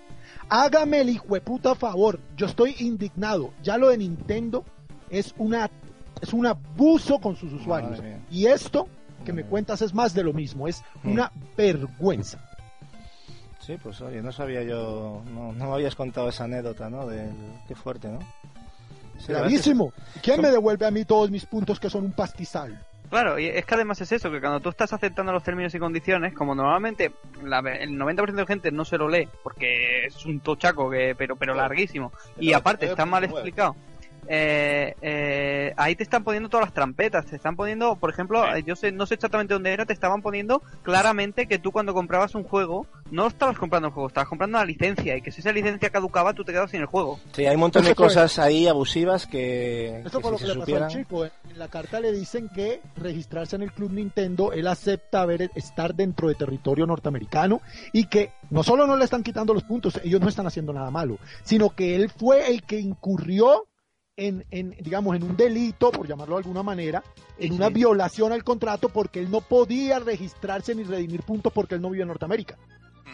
Hágame 0.49 1.01
el 1.01 1.09
hijo 1.09 1.33
de 1.33 1.41
puta 1.41 1.75
favor, 1.75 2.19
yo 2.37 2.45
estoy 2.45 2.75
indignado, 2.79 3.53
ya 3.63 3.77
lo 3.77 3.89
de 3.89 3.97
Nintendo 3.97 4.63
es 5.09 5.33
una 5.37 5.69
es 6.21 6.33
un 6.33 6.45
abuso 6.47 7.19
con 7.19 7.35
sus 7.35 7.53
usuarios. 7.53 8.01
Y 8.31 8.47
esto 8.47 8.87
que 9.25 9.33
me 9.33 9.41
mía. 9.43 9.49
cuentas 9.49 9.81
es 9.81 9.93
más 9.93 10.13
de 10.13 10.23
lo 10.23 10.33
mismo, 10.33 10.67
es 10.67 10.81
Hmm. 11.03 11.11
una 11.11 11.31
vergüenza. 11.55 12.39
Sí, 13.59 13.75
pues 13.83 13.99
oye, 14.01 14.21
no 14.23 14.31
sabía 14.31 14.63
yo, 14.63 15.21
no, 15.31 15.51
no 15.51 15.65
me 15.67 15.73
habías 15.73 15.93
contado 15.95 16.29
esa 16.29 16.45
anécdota, 16.45 16.89
¿no? 16.89 17.05
Del, 17.05 17.29
qué 17.67 17.75
fuerte, 17.75 18.07
¿no? 18.07 18.19
Sí, 19.19 19.27
Gravísimo. 19.33 19.91
¿Quién 20.23 20.37
son- 20.37 20.45
me 20.45 20.51
devuelve 20.51 20.85
a 20.85 20.91
mí 20.91 21.03
todos 21.03 21.29
mis 21.29 21.45
puntos 21.45 21.79
que 21.79 21.89
son 21.89 22.05
un 22.05 22.11
pastizal? 22.13 22.81
Claro, 23.09 23.39
y 23.39 23.45
es 23.47 23.65
que 23.65 23.75
además 23.75 24.01
es 24.01 24.11
eso, 24.11 24.29
que 24.29 24.41
cuando 24.41 24.59
tú 24.59 24.67
estás 24.69 24.91
aceptando 24.91 25.31
los 25.31 25.41
términos 25.43 25.73
y 25.73 25.79
condiciones, 25.79 26.33
como 26.33 26.53
normalmente 26.55 27.13
la- 27.41 27.59
el 27.59 27.97
90% 27.97 28.33
de 28.35 28.45
gente 28.45 28.71
no 28.71 28.83
se 28.83 28.97
lo 28.97 29.07
lee, 29.07 29.29
porque 29.43 30.05
es 30.07 30.25
un 30.25 30.41
tochaco, 30.41 30.89
que, 30.89 31.15
pero, 31.17 31.35
pero 31.37 31.53
larguísimo, 31.53 32.11
y 32.37 32.51
aparte 32.53 32.85
está 32.85 33.05
mal 33.05 33.23
9.9. 33.23 33.31
explicado, 33.33 33.75
eh, 34.27 34.93
eh, 35.01 35.73
ahí 35.77 35.95
te 35.95 36.03
están 36.03 36.23
poniendo 36.23 36.49
todas 36.49 36.67
las 36.67 36.73
trampetas, 36.73 37.25
te 37.25 37.35
están 37.35 37.55
poniendo, 37.55 37.95
por 37.95 38.09
ejemplo, 38.09 38.43
eh, 38.55 38.63
yo 38.63 38.75
sé, 38.75 38.91
no 38.91 39.05
sé 39.05 39.15
exactamente 39.15 39.53
dónde 39.53 39.71
era, 39.71 39.85
te 39.85 39.93
estaban 39.93 40.21
poniendo 40.21 40.61
claramente 40.83 41.47
que 41.47 41.59
tú 41.59 41.71
cuando 41.71 41.93
comprabas 41.93 42.35
un 42.35 42.43
juego, 42.43 42.87
no 43.09 43.27
estabas 43.27 43.57
comprando 43.57 43.87
el 43.87 43.93
juego, 43.93 44.07
estabas 44.07 44.27
comprando 44.27 44.57
la 44.57 44.65
licencia, 44.65 45.15
y 45.15 45.21
que 45.21 45.31
si 45.31 45.41
esa 45.41 45.51
licencia 45.51 45.89
caducaba, 45.89 46.33
tú 46.33 46.43
te 46.43 46.51
quedabas 46.51 46.71
sin 46.71 46.81
el 46.81 46.87
juego. 46.87 47.19
Sí, 47.31 47.45
hay 47.45 47.55
un 47.55 47.61
montón 47.61 47.85
de 47.85 47.95
cosas 47.95 48.37
ahí 48.39 48.67
abusivas 48.67 49.27
que, 49.27 50.01
Eso 50.05 50.19
fue 50.19 50.31
lo 50.31 50.37
si 50.37 50.45
que 50.45 50.53
le 50.53 50.59
pasó 50.59 50.75
al 50.75 50.87
chico. 50.87 51.25
eh. 51.25 51.31
En 51.49 51.59
la 51.59 51.69
carta 51.69 51.99
le 51.99 52.11
dicen 52.11 52.49
que 52.53 52.81
registrarse 52.97 53.55
en 53.55 53.63
el 53.63 53.71
Club 53.71 53.91
Nintendo, 53.91 54.51
él 54.51 54.67
acepta 54.67 55.21
haber, 55.21 55.49
estar 55.55 55.95
dentro 55.95 56.27
de 56.27 56.35
territorio 56.35 56.85
norteamericano 56.85 57.61
y 57.93 58.07
que 58.07 58.31
no 58.49 58.63
solo 58.63 58.85
no 58.85 58.97
le 58.97 59.05
están 59.05 59.23
quitando 59.23 59.53
los 59.53 59.63
puntos, 59.63 59.99
ellos 60.03 60.19
no 60.19 60.27
están 60.27 60.47
haciendo 60.47 60.73
nada 60.73 60.91
malo, 60.91 61.17
sino 61.43 61.69
que 61.69 61.95
él 61.95 62.09
fue 62.09 62.51
el 62.51 62.63
que 62.63 62.79
incurrió 62.79 63.67
en, 64.17 64.43
en, 64.49 64.75
digamos, 64.81 65.15
en 65.15 65.23
un 65.23 65.37
delito, 65.37 65.91
por 65.91 66.07
llamarlo 66.07 66.35
de 66.35 66.39
alguna 66.41 66.63
manera, 66.63 67.03
en 67.37 67.49
Sí, 67.49 67.55
una 67.55 67.69
violación 67.69 68.33
al 68.33 68.43
contrato 68.43 68.89
porque 68.89 69.19
él 69.19 69.29
no 69.31 69.41
podía 69.41 69.99
registrarse 69.99 70.73
ni 70.75 70.83
redimir 70.83 71.21
puntos 71.21 71.53
porque 71.53 71.75
él 71.75 71.81
no 71.81 71.91
vive 71.91 72.01
en 72.01 72.07
Norteamérica. 72.09 72.57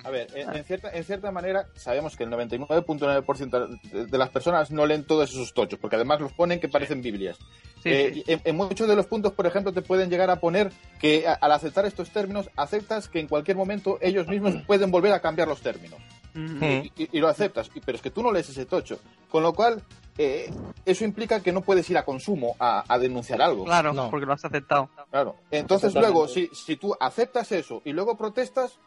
A 0.06 0.10
ver, 0.10 0.28
en, 0.36 0.54
en 0.56 0.64
cierta, 0.66 0.90
en 0.92 1.04
cierta 1.04 1.32
manera 1.32 1.68
sabemos 1.76 2.16
que 2.18 2.24
el 2.24 2.30
99.9% 2.32 3.80
de- 3.92 4.06
de 4.08 4.18
las 4.18 4.30
personas 4.30 4.72
no 4.72 4.86
leen 4.86 5.04
todos 5.06 5.30
esos 5.30 5.54
tochos, 5.54 5.78
porque 5.80 5.96
además 5.98 6.20
los 6.20 6.34
ponen 6.34 6.60
que 6.60 6.68
parecen 6.68 7.02
Biblias. 7.02 7.38
Sí, 7.84 7.90
Eh, 7.90 8.12
sí. 8.16 8.24
En, 8.28 8.42
en 8.44 8.56
muchos 8.56 8.88
de 8.88 8.96
los 8.96 9.06
puntos, 9.06 9.34
por 9.34 9.46
ejemplo, 9.46 9.72
te 9.72 9.82
pueden 9.82 10.10
llegar 10.10 10.30
a 10.30 10.38
poner 10.40 10.72
que 11.00 11.28
a- 11.28 11.34
al 11.34 11.52
aceptar 11.52 11.86
estos 11.86 12.10
términos, 12.10 12.50
aceptas 12.56 13.08
que 13.08 13.20
en 13.20 13.28
cualquier 13.28 13.56
momento 13.58 13.98
ellos 14.02 14.28
mismos 14.28 14.56
pueden 14.68 14.90
volver 14.90 15.12
a 15.14 15.22
cambiar 15.22 15.48
los 15.50 15.62
términos. 15.62 16.00
Y, 16.36 16.92
y 17.12 17.20
lo 17.20 17.28
aceptas, 17.28 17.70
y- 17.76 17.80
pero 17.80 17.96
es 17.96 18.02
que 18.02 18.10
tú 18.12 18.24
no 18.24 18.32
lees 18.32 18.50
ese 18.50 18.66
tocho. 18.66 19.00
Con 19.30 19.44
lo 19.44 19.54
cual, 19.54 19.82
eh, 20.18 20.52
eso 20.86 21.06
implica 21.06 21.42
que 21.42 21.52
no 21.52 21.62
puedes 21.62 21.90
ir 21.90 21.98
a 21.98 22.06
consumo 22.06 22.56
a, 22.60 22.84
a 22.88 22.98
denunciar 23.00 23.42
algo. 23.42 23.66
Claro, 23.66 23.94
No. 23.94 24.10
porque 24.10 24.26
lo 24.26 24.34
has 24.34 24.44
aceptado. 24.46 24.90
Claro. 25.12 25.36
Entonces 25.52 25.94
luego, 25.94 26.28
si, 26.28 26.48
si 26.48 26.76
tú 26.76 26.96
aceptas 27.00 27.52
eso 27.52 27.82
y 27.86 27.92
luego 27.94 28.18
protestas, 28.18 28.80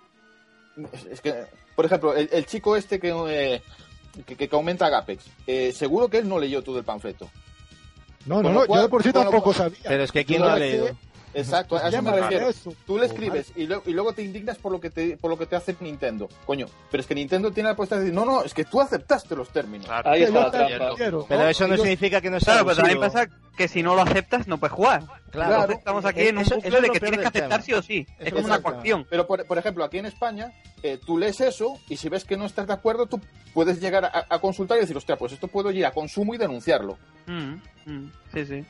es, 0.93 1.05
es 1.07 1.21
que, 1.21 1.35
por 1.75 1.85
ejemplo, 1.87 2.15
el, 2.15 2.29
el 2.33 2.47
chico 2.47 2.77
este 2.77 2.99
que, 3.01 3.11
eh, 3.29 3.63
que, 4.25 4.37
que 4.37 4.49
aumenta 4.57 4.89
Gapex, 4.89 5.25
eh, 5.47 5.73
seguro 5.73 6.09
que 6.09 6.19
él 6.19 6.29
no 6.29 6.39
leyó 6.39 6.63
todo 6.63 6.79
el 6.79 6.85
panfleto. 6.85 7.29
No, 8.27 8.37
Con 8.37 8.43
no, 8.45 8.49
lo 8.53 8.61
no, 8.61 8.67
cual- 8.67 8.79
yo 8.81 8.83
de 8.85 8.89
por 8.91 9.03
sí 9.03 9.09
lo 9.11 9.13
tampoco 9.21 9.43
cual- 9.45 9.55
sabía. 9.57 9.79
Pero 9.85 10.03
es 10.03 10.11
que 10.13 10.25
¿quién 10.25 10.41
Yo 10.41 10.47
lo 10.47 10.53
ha 10.53 10.59
leído? 10.59 10.89
Exacto, 11.39 11.77
a 11.77 11.81
eso 11.81 11.91
¿Quién 11.91 12.05
me 12.05 12.13
refiero. 12.13 12.49
eso? 12.49 12.73
Tú 12.87 12.97
le 12.97 13.03
Oh, 13.03 13.07
escribes 13.07 13.53
y, 13.57 13.67
lo- 13.67 13.83
y 13.87 13.91
luego 13.93 14.13
te 14.13 14.23
indignas 14.23 14.57
por 14.59 14.73
lo 14.73 14.81
que 14.81 14.91
te 14.91 15.17
por 15.17 15.31
lo 15.31 15.39
que 15.39 15.47
te 15.47 15.57
hace 15.57 15.77
Nintendo. 15.81 16.29
Coño, 16.47 16.67
pero 16.91 17.01
es 17.01 17.07
que 17.07 17.15
Nintendo 17.15 17.51
tiene 17.51 17.69
la 17.69 17.77
posibilidad 17.77 17.99
de 18.01 18.05
decir, 18.11 18.15
no, 18.15 18.25
no, 18.25 18.43
es 18.43 18.55
que 18.55 18.65
tú 18.65 18.81
aceptaste 18.81 19.37
los 19.37 19.51
términos. 19.51 19.87
Claro, 19.87 20.11
Ahí 20.11 20.23
está 20.23 20.35
yo 20.69 20.79
la 20.79 20.95
quiero, 20.97 21.27
Pero 21.29 21.49
eso 21.49 21.69
no 21.69 21.77
Yo- 21.77 21.83
significa 21.83 22.21
que 22.21 22.31
no 22.31 22.41
sea 22.41 22.55
Claro, 22.55 22.67
pero 22.67 22.77
también 22.77 23.01
pasa 23.01 23.29
que 23.57 23.69
si 23.69 23.83
no 23.83 23.95
lo 23.95 24.03
aceptas 24.03 24.47
no 24.49 24.59
puedes 24.59 24.75
jugar. 24.75 25.03
Claro. 25.31 25.73
Estamos 25.73 26.05
aquí 26.05 26.23
en 26.29 26.37
un 26.39 26.43
Eso- 26.43 26.55
bucle 26.57 26.69
eso 26.69 26.77
es 26.79 26.83
de 26.83 26.89
lo 26.89 26.93
que 26.95 27.01
tienes 27.01 27.21
que 27.21 27.27
aceptar 27.27 27.49
tema. 27.51 27.63
sí 27.63 27.73
o 27.75 27.83
sí. 27.83 28.07
Es 28.19 28.33
como 28.33 28.47
una 28.47 28.61
coacción. 28.63 29.07
Pero 29.09 29.27
por, 29.27 29.45
por 29.47 29.59
ejemplo, 29.59 29.85
aquí 29.85 29.99
en 29.99 30.07
España, 30.07 30.53
eh, 30.83 30.99
tú 31.05 31.19
lees 31.19 31.41
eso 31.41 31.75
y 31.89 31.97
si 31.97 32.09
ves 32.09 32.25
que 32.25 32.37
no 32.37 32.47
estás 32.47 32.67
de 32.67 32.73
acuerdo, 32.73 33.07
tú 33.07 33.21
puedes 33.55 33.81
llegar 33.81 34.05
a, 34.05 34.27
a 34.29 34.39
consultar 34.39 34.79
y 34.79 34.81
decir, 34.83 34.97
hostia, 34.97 35.17
pues 35.17 35.33
esto 35.33 35.49
puedo 35.49 35.71
ir 35.71 35.85
a 35.87 35.91
consumo 35.93 36.35
y 36.35 36.39
denunciarlo. 36.39 36.99
Mm, 37.27 37.55
mm, 37.87 38.13
sí, 38.35 38.47
sí. 38.47 38.65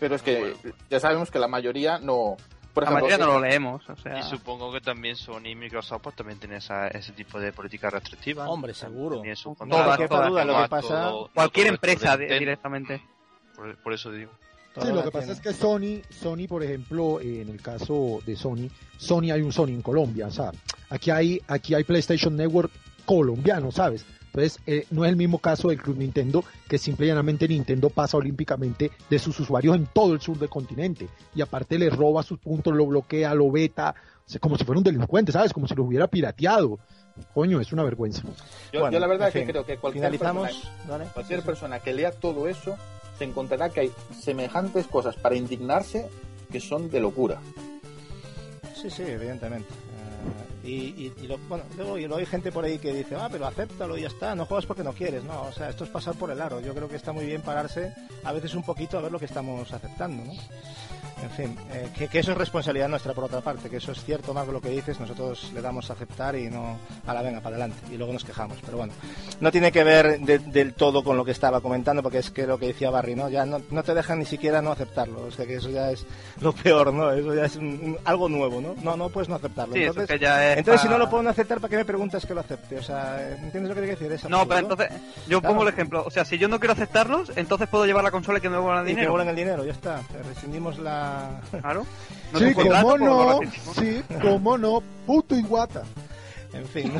Pero 0.00 0.14
es 0.14 0.22
que 0.22 0.54
ya 0.90 1.00
sabemos 1.00 1.30
que 1.30 1.38
la 1.38 1.48
mayoría 1.48 1.98
no. 1.98 2.36
Por 2.74 2.84
La 2.84 2.90
ejemplo, 2.90 3.06
mayoría 3.08 3.26
no 3.26 3.32
eh, 3.32 3.34
lo 3.40 3.46
leemos, 3.48 3.88
o 3.90 3.96
sea... 3.96 4.18
Y 4.20 4.22
supongo 4.22 4.70
que 4.70 4.80
también 4.80 5.16
Sony 5.16 5.46
y 5.46 5.54
Microsoft 5.56 6.02
pues, 6.02 6.14
también 6.14 6.38
tienen 6.38 6.58
esa, 6.58 6.86
ese 6.88 7.10
tipo 7.12 7.40
de 7.40 7.52
política 7.52 7.90
restrictiva. 7.90 8.48
Hombre, 8.48 8.72
seguro. 8.72 9.20
No 9.66 9.76
además, 9.76 9.98
duda, 10.08 10.44
lo 10.44 10.62
que 10.62 10.68
pasa- 10.68 10.88
todo- 11.08 11.30
Cualquier 11.34 11.66
todo 11.66 11.74
empresa 11.74 12.16
de 12.16 12.38
directamente. 12.38 13.02
Por, 13.56 13.76
por 13.82 13.92
eso 13.94 14.12
digo. 14.12 14.30
Sí, 14.80 14.92
lo 14.92 15.02
que 15.02 15.10
pasa 15.10 15.32
es 15.32 15.40
que 15.40 15.52
Sony, 15.52 16.02
Sony, 16.08 16.46
por 16.48 16.62
ejemplo, 16.62 17.18
eh, 17.20 17.40
en 17.42 17.48
el 17.48 17.60
caso 17.60 18.20
de 18.24 18.36
Sony, 18.36 18.68
Sony 18.96 19.32
hay 19.32 19.40
un 19.40 19.50
Sony 19.52 19.70
en 19.70 19.82
Colombia, 19.82 20.28
o 20.28 20.30
sea, 20.30 20.52
aquí 20.90 21.10
hay, 21.10 21.42
aquí 21.48 21.74
hay 21.74 21.82
PlayStation 21.82 22.36
Network 22.36 22.70
colombiano, 23.04 23.72
¿sabes? 23.72 24.06
Entonces, 24.28 24.60
eh, 24.66 24.86
no 24.90 25.04
es 25.04 25.10
el 25.10 25.16
mismo 25.16 25.38
caso 25.38 25.68
del 25.68 25.80
Club 25.82 25.96
Nintendo, 25.98 26.44
que 26.68 26.78
simple 26.78 27.06
y 27.06 27.08
llanamente 27.08 27.48
Nintendo 27.48 27.90
pasa 27.90 28.16
olímpicamente 28.16 28.90
de 29.08 29.18
sus 29.18 29.38
usuarios 29.40 29.74
en 29.76 29.86
todo 29.86 30.12
el 30.14 30.20
sur 30.20 30.38
del 30.38 30.48
continente. 30.48 31.08
Y 31.34 31.40
aparte 31.40 31.78
le 31.78 31.90
roba 31.90 32.22
sus 32.22 32.38
puntos, 32.38 32.74
lo 32.74 32.86
bloquea, 32.86 33.34
lo 33.34 33.50
veta, 33.50 33.94
como 34.40 34.56
si 34.56 34.64
fuera 34.64 34.78
un 34.78 34.84
delincuente, 34.84 35.32
¿sabes? 35.32 35.52
Como 35.52 35.66
si 35.66 35.74
lo 35.74 35.84
hubiera 35.84 36.06
pirateado. 36.06 36.78
Coño, 37.34 37.60
es 37.60 37.72
una 37.72 37.82
vergüenza. 37.82 38.22
yo, 38.72 38.80
Bueno, 38.80 38.92
yo 38.92 39.00
la 39.00 39.06
verdad 39.08 39.32
que 39.32 39.40
fin, 39.40 39.48
creo 39.48 39.66
que 39.66 39.76
cualquier 39.78 40.04
Finalizamos. 40.04 40.46
persona, 40.48 40.72
¿vale? 40.88 41.04
cualquier 41.12 41.42
persona 41.42 41.80
que 41.80 41.92
lea 41.92 42.12
todo 42.12 42.46
eso 42.46 42.76
se 43.18 43.24
encontrará 43.24 43.70
que 43.70 43.80
hay 43.80 43.92
semejantes 44.16 44.86
cosas 44.86 45.16
para 45.16 45.34
indignarse 45.34 46.08
que 46.52 46.60
son 46.60 46.90
de 46.90 47.00
locura. 47.00 47.40
Sí, 48.80 48.88
sí, 48.90 49.02
evidentemente. 49.02 49.68
Y, 50.64 50.70
y, 50.70 51.14
y 51.22 51.26
lo, 51.26 51.38
bueno, 51.48 51.64
luego, 51.76 51.98
y 51.98 52.02
luego 52.02 52.16
hay 52.16 52.26
gente 52.26 52.52
por 52.52 52.64
ahí 52.64 52.78
que 52.78 52.92
dice, 52.92 53.14
ah, 53.16 53.28
pero 53.30 53.46
acéptalo 53.46 53.96
y 53.96 54.02
ya 54.02 54.08
está, 54.08 54.34
no 54.34 54.44
juegas 54.44 54.66
porque 54.66 54.84
no 54.84 54.92
quieres, 54.92 55.24
no, 55.24 55.42
o 55.42 55.52
sea, 55.52 55.70
esto 55.70 55.84
es 55.84 55.90
pasar 55.90 56.14
por 56.14 56.30
el 56.30 56.40
aro. 56.40 56.60
Yo 56.60 56.74
creo 56.74 56.88
que 56.88 56.96
está 56.96 57.12
muy 57.12 57.24
bien 57.24 57.40
pararse 57.40 57.94
a 58.24 58.32
veces 58.32 58.54
un 58.54 58.62
poquito 58.62 58.98
a 58.98 59.00
ver 59.00 59.12
lo 59.12 59.18
que 59.18 59.24
estamos 59.24 59.72
aceptando, 59.72 60.24
¿no? 60.24 60.32
En 61.20 61.30
fin, 61.30 61.56
eh, 61.72 61.88
que, 61.96 62.06
que 62.08 62.20
eso 62.20 62.30
es 62.32 62.38
responsabilidad 62.38 62.88
nuestra 62.88 63.12
por 63.12 63.24
otra 63.24 63.40
parte, 63.40 63.68
que 63.68 63.78
eso 63.78 63.90
es 63.92 64.02
cierto, 64.04 64.32
Marco, 64.32 64.52
lo 64.52 64.60
que 64.60 64.68
dices, 64.70 64.98
nosotros 65.00 65.50
le 65.52 65.60
damos 65.60 65.90
a 65.90 65.94
aceptar 65.94 66.36
y 66.36 66.48
no 66.48 66.78
a 67.06 67.12
la 67.14 67.22
venga, 67.22 67.40
para 67.40 67.56
adelante, 67.56 67.76
y 67.92 67.96
luego 67.96 68.12
nos 68.12 68.24
quejamos, 68.24 68.56
pero 68.64 68.76
bueno, 68.78 68.92
no 69.40 69.50
tiene 69.50 69.72
que 69.72 69.82
ver 69.84 70.20
de- 70.20 70.38
del 70.38 70.74
todo 70.74 71.02
con 71.02 71.16
lo 71.16 71.24
que 71.24 71.32
estaba 71.32 71.60
comentando, 71.60 72.02
porque 72.02 72.18
es 72.18 72.30
que 72.30 72.46
lo 72.46 72.56
que 72.58 72.68
decía 72.68 72.90
Barry, 72.90 73.16
¿no? 73.16 73.28
Ya 73.28 73.44
no, 73.46 73.60
no 73.70 73.82
te 73.82 73.94
dejan 73.94 74.20
ni 74.20 74.26
siquiera 74.26 74.62
no 74.62 74.70
aceptarlo, 74.72 75.22
o 75.26 75.30
sea 75.32 75.44
que 75.44 75.56
eso 75.56 75.70
ya 75.70 75.90
es 75.90 76.06
lo 76.40 76.52
peor, 76.52 76.92
¿no? 76.94 77.10
Eso 77.12 77.34
ya 77.34 77.44
es 77.46 77.56
un- 77.56 77.98
algo 78.04 78.28
nuevo, 78.28 78.60
¿no? 78.60 78.74
No, 78.82 78.96
no 78.96 79.08
puedes 79.08 79.28
no 79.28 79.34
aceptarlo. 79.34 79.74
Sí, 79.74 79.80
entonces, 79.82 80.06
que 80.08 80.18
ya 80.24 80.52
es 80.52 80.58
entonces 80.58 80.82
si 80.82 80.88
no 80.88 80.98
lo 80.98 81.10
puedo 81.10 81.22
no 81.24 81.30
aceptar, 81.30 81.58
¿para 81.60 81.68
qué 81.70 81.76
me 81.78 81.84
preguntas 81.84 82.24
que 82.24 82.34
lo 82.34 82.40
acepte? 82.40 82.78
O 82.78 82.82
sea, 82.82 83.28
¿entiendes 83.42 83.68
lo 83.70 83.74
que 83.74 83.80
te 83.80 83.86
quiero 83.88 84.00
decir? 84.00 84.12
Es 84.12 84.30
No, 84.30 84.46
pero 84.46 84.60
entonces, 84.60 84.88
yo 85.26 85.40
Claro. 85.40 85.54
pongo 85.56 85.68
el 85.68 85.74
ejemplo. 85.74 86.04
O 86.06 86.10
sea, 86.10 86.24
si 86.24 86.38
yo 86.38 86.46
no 86.48 86.60
quiero 86.60 86.74
aceptarlos, 86.74 87.32
entonces 87.36 87.68
puedo 87.68 87.86
llevar 87.86 88.04
la 88.04 88.10
consola 88.12 88.38
y 88.38 88.40
que 88.40 88.48
me 88.48 88.56
devuelvan 88.56 88.84
el 88.84 88.90
Y 88.90 88.94
que 88.94 88.96
dinero. 88.96 89.10
vuelvan 89.12 89.28
el 89.30 89.36
dinero, 89.36 89.64
ya 89.64 89.72
está. 89.72 90.00
Rescindimos 90.28 90.78
la... 90.78 91.07
Claro. 91.50 91.86
No 92.32 92.38
sí, 92.38 92.54
lo 92.54 92.98
no, 92.98 93.40
sí, 93.74 94.02
cómo 94.20 94.58
no, 94.58 94.82
puto 95.06 95.34
y 95.36 95.42
guata. 95.42 95.82
En 96.52 96.66
fin, 96.66 96.92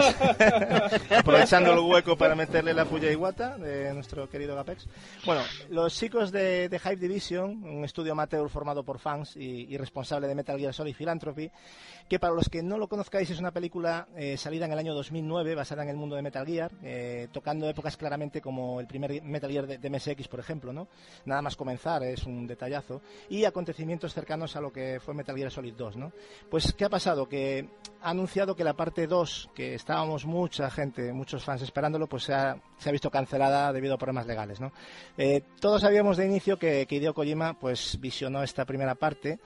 aprovechando 1.16 1.72
el 1.72 1.78
hueco 1.78 2.16
para 2.16 2.34
meterle 2.34 2.74
la 2.74 2.84
puya 2.84 3.10
iguata 3.10 3.56
de 3.56 3.92
nuestro 3.94 4.28
querido 4.28 4.54
Gapex. 4.54 4.86
Bueno, 5.24 5.42
los 5.70 5.94
chicos 5.94 6.30
de, 6.30 6.68
de 6.68 6.78
Hype 6.78 6.96
Division, 6.96 7.64
un 7.64 7.84
estudio 7.84 8.12
amateur 8.12 8.48
formado 8.50 8.82
por 8.82 8.98
fans 8.98 9.36
y, 9.36 9.76
responsable 9.78 10.28
de 10.28 10.34
Metal 10.34 10.58
Gear 10.58 10.74
Solid 10.74 10.94
Philanthropy, 10.94 11.50
que 12.08 12.18
para 12.18 12.34
los 12.34 12.48
que 12.48 12.62
no 12.62 12.78
lo 12.78 12.88
conozcáis 12.88 13.30
es 13.30 13.38
una 13.38 13.52
película 13.52 14.08
eh, 14.16 14.36
salida 14.36 14.66
en 14.66 14.72
el 14.72 14.78
año 14.78 14.94
2009, 14.94 15.54
basada 15.54 15.82
en 15.82 15.90
el 15.90 15.96
mundo 15.96 16.16
de 16.16 16.22
Metal 16.22 16.46
Gear, 16.46 16.72
eh, 16.82 17.28
tocando 17.32 17.68
épocas 17.68 17.96
claramente 17.96 18.40
como 18.40 18.80
el 18.80 18.86
primer 18.86 19.22
Metal 19.22 19.50
Gear 19.50 19.66
de, 19.66 19.78
de, 19.78 19.90
MSX, 19.90 20.28
por 20.28 20.40
ejemplo, 20.40 20.72
¿no? 20.72 20.88
Nada 21.24 21.42
más 21.42 21.56
comenzar, 21.56 22.02
es 22.02 22.24
un 22.24 22.46
detallazo, 22.46 23.00
y 23.28 23.44
acontecimientos 23.44 24.12
cercanos 24.12 24.56
a 24.56 24.60
lo 24.60 24.72
que 24.72 25.00
fue 25.00 25.14
Metal 25.14 25.36
Gear 25.36 25.50
Solid 25.50 25.74
2, 25.74 25.96
¿no? 25.96 26.12
Pues, 26.50 26.72
¿qué 26.74 26.84
ha 26.84 26.90
pasado? 26.90 27.28
Que 27.28 27.68
ha 28.02 28.10
anunciado 28.10 28.56
que 28.56 28.64
la 28.64 28.74
parte 28.74 29.06
2, 29.06 29.37
que 29.54 29.74
estábamos 29.74 30.24
mucha 30.24 30.70
gente, 30.70 31.12
muchos 31.12 31.44
fans 31.44 31.62
esperándolo, 31.62 32.06
pues 32.06 32.24
se 32.24 32.34
ha, 32.34 32.56
se 32.78 32.88
ha 32.88 32.92
visto 32.92 33.10
cancelada 33.10 33.72
debido 33.72 33.94
a 33.94 33.98
problemas 33.98 34.26
legales, 34.26 34.60
¿no? 34.60 34.72
Eh, 35.16 35.42
todos 35.60 35.82
sabíamos 35.82 36.16
de 36.16 36.26
inicio 36.26 36.58
que, 36.58 36.86
que 36.86 36.96
Hideo 36.96 37.14
Kojima, 37.14 37.58
pues, 37.58 37.98
visionó 38.00 38.42
esta 38.42 38.64
primera 38.64 38.94
parte, 38.94 39.38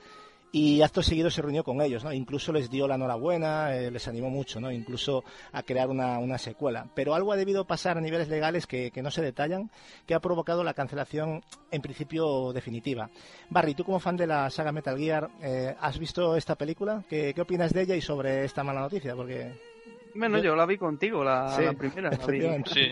y 0.55 0.83
acto 0.83 1.01
seguido 1.01 1.31
se 1.31 1.41
reunió 1.41 1.63
con 1.63 1.81
ellos, 1.81 2.03
¿no? 2.03 2.13
Incluso 2.13 2.53
les 2.53 2.69
dio 2.69 2.87
la 2.87 2.93
enhorabuena, 2.93 3.75
eh, 3.75 3.89
les 3.89 4.07
animó 4.07 4.29
mucho, 4.29 4.61
¿no? 4.61 4.71
Incluso 4.71 5.23
a 5.51 5.63
crear 5.63 5.89
una, 5.89 6.19
una, 6.19 6.37
secuela. 6.37 6.87
Pero 6.93 7.15
algo 7.15 7.33
ha 7.33 7.35
debido 7.35 7.65
pasar 7.65 7.97
a 7.97 8.01
niveles 8.01 8.29
legales 8.29 8.67
que, 8.67 8.91
que, 8.91 9.01
no 9.01 9.09
se 9.09 9.23
detallan, 9.23 9.71
que 10.05 10.13
ha 10.13 10.19
provocado 10.19 10.63
la 10.63 10.75
cancelación 10.75 11.43
en 11.71 11.81
principio 11.81 12.53
definitiva. 12.53 13.09
Barry, 13.49 13.73
tú 13.73 13.83
como 13.83 13.99
fan 13.99 14.15
de 14.15 14.27
la 14.27 14.47
saga 14.51 14.71
Metal 14.71 14.95
Gear, 14.95 15.31
eh, 15.41 15.75
¿has 15.81 15.97
visto 15.97 16.37
esta 16.37 16.53
película? 16.53 17.03
¿Qué, 17.09 17.33
¿Qué 17.33 17.41
opinas 17.41 17.73
de 17.73 17.81
ella 17.81 17.95
y 17.95 18.01
sobre 18.01 18.45
esta 18.45 18.63
mala 18.63 18.81
noticia? 18.81 19.15
Porque 19.15 19.72
bueno, 20.15 20.37
yo 20.39 20.55
la 20.55 20.65
vi 20.65 20.77
contigo, 20.77 21.23
la, 21.23 21.49
Sí, 21.49 21.63
la 21.63 21.73
primera. 21.73 22.09
La, 22.11 22.27
vi. 22.27 22.41
Sí. 22.65 22.91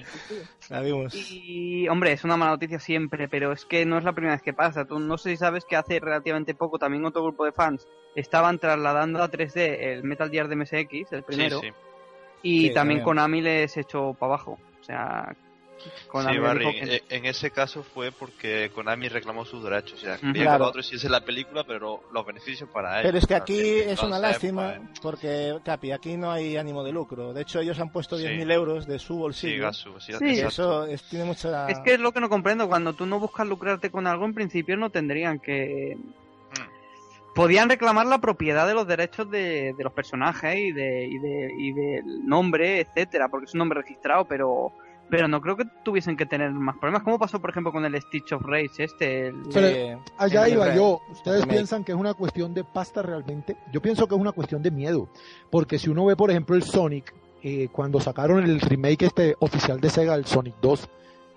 la 0.69 0.81
vimos. 0.81 1.13
Y, 1.31 1.87
hombre, 1.87 2.11
es 2.13 2.23
una 2.23 2.37
mala 2.37 2.51
noticia 2.51 2.79
siempre, 2.79 3.27
pero 3.27 3.51
es 3.51 3.65
que 3.65 3.85
no 3.85 3.97
es 3.97 4.03
la 4.03 4.13
primera 4.13 4.33
vez 4.35 4.41
que 4.41 4.53
pasa. 4.53 4.85
Tú 4.85 4.99
no 4.99 5.17
sé 5.17 5.31
si 5.31 5.37
sabes 5.37 5.65
que 5.65 5.75
hace 5.75 5.99
relativamente 5.99 6.53
poco 6.55 6.79
también 6.79 7.05
otro 7.05 7.23
grupo 7.23 7.45
de 7.45 7.51
fans 7.51 7.87
estaban 8.15 8.59
trasladando 8.59 9.21
a 9.23 9.29
3D 9.29 9.77
el 9.79 10.03
Metal 10.03 10.29
Gear 10.29 10.47
de 10.47 10.55
MSX, 10.55 11.11
el 11.13 11.23
primero, 11.23 11.59
Sí, 11.61 11.67
sí. 11.67 11.73
y 12.43 12.61
Sí, 12.67 12.73
también 12.73 12.99
también. 12.99 13.03
Konami 13.03 13.41
les 13.41 13.77
echó 13.77 14.13
para 14.13 14.33
abajo. 14.33 14.59
O 14.79 14.83
sea, 14.83 15.35
Konami 16.07 16.35
Sí, 16.35 16.39
Barry, 16.41 16.65
dijo 16.65 16.71
que- 16.85 16.95
eh, 16.97 17.03
en 17.09 17.25
ese 17.25 17.51
caso 17.51 17.83
fue 17.83 18.11
porque 18.11 18.69
Konami 18.73 19.07
reclamó 19.09 19.45
sus 19.45 19.63
derechos. 19.63 19.93
O 19.93 19.97
sea, 20.05 20.17
quería 20.17 20.33
que 20.33 20.39
Claro. 20.41 20.63
el 20.65 20.69
otro 20.69 20.81
hiciese 20.81 21.09
la 21.09 21.21
película, 21.25 21.63
pero 21.65 22.03
los 22.13 22.25
beneficios 22.25 22.69
para 22.69 22.97
él. 22.99 23.05
Pero 23.05 23.17
es 23.17 23.25
que 23.27 23.35
aquí 23.35 23.57
que 23.57 23.91
es 23.91 24.03
una 24.03 24.19
lástima 24.19 24.75
pues, 24.77 24.99
porque, 25.01 25.57
Capi, 25.63 25.91
aquí 25.91 26.17
no 26.17 26.31
hay 26.31 26.57
ánimo 26.57 26.83
de 26.83 26.91
lucro. 26.91 27.33
De 27.33 27.41
hecho, 27.41 27.59
ellos 27.59 27.79
han 27.79 27.91
puesto 27.91 28.17
Sí. 28.17 28.23
10.000 28.23 28.51
euros 28.51 28.85
de 28.87 28.99
su 28.99 29.13
Sí, 29.13 29.19
bolsillo. 29.19 29.63
Gasu, 29.63 29.99
sí, 29.99 30.13
Sí, 30.19 30.39
eso 30.39 30.85
es- 30.85 31.03
tiene 31.03 31.25
mucha... 31.25 31.69
Es 31.69 31.79
que 31.79 31.93
es 31.93 31.99
lo 31.99 32.11
que 32.11 32.19
no 32.19 32.29
comprendo. 32.29 32.67
Cuando 32.67 32.93
tú 32.93 33.05
no 33.05 33.19
buscas 33.19 33.47
lucrarte 33.47 33.89
con 33.91 34.07
algo, 34.07 34.25
en 34.25 34.33
principio 34.33 34.77
no 34.77 34.89
tendrían 34.89 35.39
que. 35.39 35.95
Mm. 35.97 36.21
Podían 37.33 37.69
reclamar 37.69 38.05
la 38.07 38.19
propiedad 38.19 38.67
de 38.67 38.73
los 38.73 38.85
derechos 38.85 39.31
de, 39.31 39.73
de 39.77 39.83
los 39.85 39.93
personajes 39.93 40.53
y, 40.57 40.71
de, 40.73 41.05
y, 41.05 41.17
de, 41.17 41.53
y 41.57 41.71
del 41.71 42.27
nombre, 42.27 42.81
etcétera, 42.81 43.29
porque 43.29 43.45
es 43.45 43.53
un 43.53 43.59
nombre 43.59 43.81
registrado, 43.81 44.25
pero. 44.25 44.73
Pero 45.11 45.27
no 45.27 45.41
creo 45.41 45.55
que 45.57 45.65
tuviesen 45.83 46.17
que 46.17 46.25
tener 46.25 46.49
más 46.51 46.77
problemas. 46.77 47.03
¿Cómo 47.03 47.19
pasó, 47.19 47.39
por 47.39 47.49
ejemplo, 47.51 47.71
con 47.71 47.85
el 47.85 48.01
Stitch 48.01 48.31
of 48.31 48.41
Rage 48.43 48.83
este? 48.85 49.27
el- 49.27 49.43
Sí, 49.43 49.49
Pero 49.53 50.01
Allá 50.17 50.47
el 50.47 50.53
iba 50.53 50.73
yo. 50.73 51.01
¿Ustedes 51.11 51.41
remake. 51.41 51.57
piensan 51.57 51.83
que 51.83 51.91
es 51.91 51.97
una 51.97 52.13
cuestión 52.15 52.53
de 52.53 52.63
pasta 52.63 53.01
realmente? 53.03 53.57
Yo 53.73 53.81
pienso 53.81 54.07
que 54.07 54.15
es 54.15 54.21
una 54.21 54.31
cuestión 54.31 54.63
de 54.63 54.71
miedo. 54.71 55.09
Porque 55.51 55.77
si 55.77 55.89
uno 55.89 56.05
ve, 56.05 56.15
por 56.15 56.31
ejemplo, 56.31 56.55
el 56.55 56.63
Sonic, 56.63 57.13
eh, 57.43 57.67
cuando 57.71 57.99
sacaron 57.99 58.41
el 58.43 58.61
remake 58.61 59.03
este 59.03 59.35
oficial 59.39 59.79
de 59.81 59.89
Sega, 59.89 60.15
el 60.15 60.25
Sonic 60.25 60.55
2, 60.61 60.89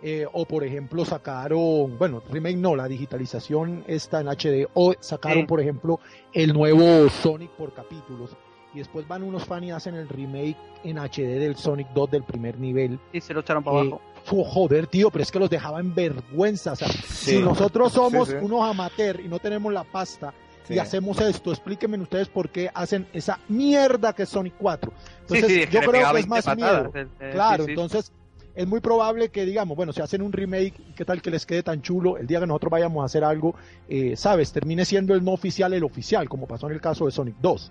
eh, 0.04 0.26
o 0.32 0.44
por 0.44 0.62
ejemplo 0.62 1.04
sacaron, 1.04 1.98
bueno, 1.98 2.22
remake 2.30 2.56
no, 2.58 2.76
la 2.76 2.86
digitalización 2.86 3.84
está 3.86 4.20
en 4.20 4.28
HD, 4.28 4.68
o 4.74 4.94
sacaron, 5.00 5.40
Sí. 5.40 5.46
por 5.46 5.60
ejemplo, 5.60 5.98
el 6.32 6.52
nuevo 6.52 7.08
Sonic 7.08 7.50
por 7.52 7.72
capítulos. 7.72 8.36
Y 8.74 8.78
después 8.78 9.06
van 9.06 9.22
unos 9.22 9.44
fans 9.44 9.64
y 9.66 9.70
hacen 9.70 9.94
el 9.94 10.08
remake 10.08 10.56
en 10.82 10.98
HD 10.98 11.38
del 11.38 11.56
Sonic 11.56 11.88
2 11.94 12.10
del 12.10 12.24
primer 12.24 12.58
nivel. 12.58 12.98
Y 13.12 13.20
se 13.20 13.32
lo 13.32 13.40
echaron 13.40 13.62
para 13.62 13.78
Eh, 13.78 13.80
abajo. 13.82 14.00
fu- 14.24 14.42
joder, 14.44 14.86
tío, 14.88 15.10
pero 15.10 15.22
es 15.22 15.30
que 15.30 15.38
los 15.38 15.48
dejaba 15.48 15.78
en 15.80 15.94
vergüenza. 15.94 16.72
O 16.72 16.76
sea, 16.76 16.88
Sí. 16.88 16.98
si 17.36 17.38
nosotros 17.42 17.92
somos 17.92 18.28
Sí, 18.28 18.34
sí. 18.38 18.44
unos 18.44 18.62
amateur 18.68 19.20
y 19.20 19.28
no 19.28 19.38
tenemos 19.38 19.72
la 19.72 19.84
pasta 19.84 20.34
Sí. 20.66 20.74
y 20.74 20.78
hacemos 20.78 21.20
esto, 21.20 21.50
explíquenme 21.52 21.98
ustedes 21.98 22.28
por 22.28 22.48
qué 22.48 22.70
hacen 22.74 23.06
esa 23.12 23.38
mierda 23.48 24.12
que 24.12 24.24
es 24.24 24.28
Sonic 24.28 24.54
4. 24.58 24.92
Entonces, 25.20 25.46
sí, 25.46 25.54
sí, 25.54 25.60
es 25.62 25.70
yo 25.70 25.80
creo 25.80 25.92
que 25.92 26.00
es 26.00 26.12
20 26.12 26.28
más 26.30 26.44
patadas, 26.44 26.92
miedo. 26.92 27.08
el- 27.20 27.26
el- 27.26 27.32
Claro, 27.32 27.62
sí, 27.64 27.66
sí. 27.66 27.70
entonces 27.72 28.12
es 28.56 28.66
muy 28.66 28.80
probable 28.80 29.28
que 29.28 29.44
digamos, 29.44 29.76
bueno, 29.76 29.92
si 29.92 30.00
hacen 30.00 30.22
un 30.22 30.32
remake, 30.32 30.74
¿qué 30.96 31.04
tal 31.04 31.20
que 31.22 31.30
les 31.30 31.44
quede 31.46 31.62
tan 31.62 31.82
chulo? 31.82 32.16
El 32.18 32.26
día 32.26 32.40
que 32.40 32.46
nosotros 32.46 32.70
vayamos 32.70 33.02
a 33.02 33.06
hacer 33.06 33.22
algo, 33.24 33.54
eh, 33.88 34.16
sabes, 34.16 34.52
termine 34.52 34.84
siendo 34.84 35.12
el 35.14 35.22
no 35.22 35.32
oficial 35.32 35.72
el 35.74 35.84
oficial, 35.84 36.28
como 36.28 36.46
pasó 36.46 36.66
en 36.68 36.72
el 36.74 36.80
caso 36.80 37.04
de 37.06 37.12
Sonic 37.12 37.36
2. 37.40 37.70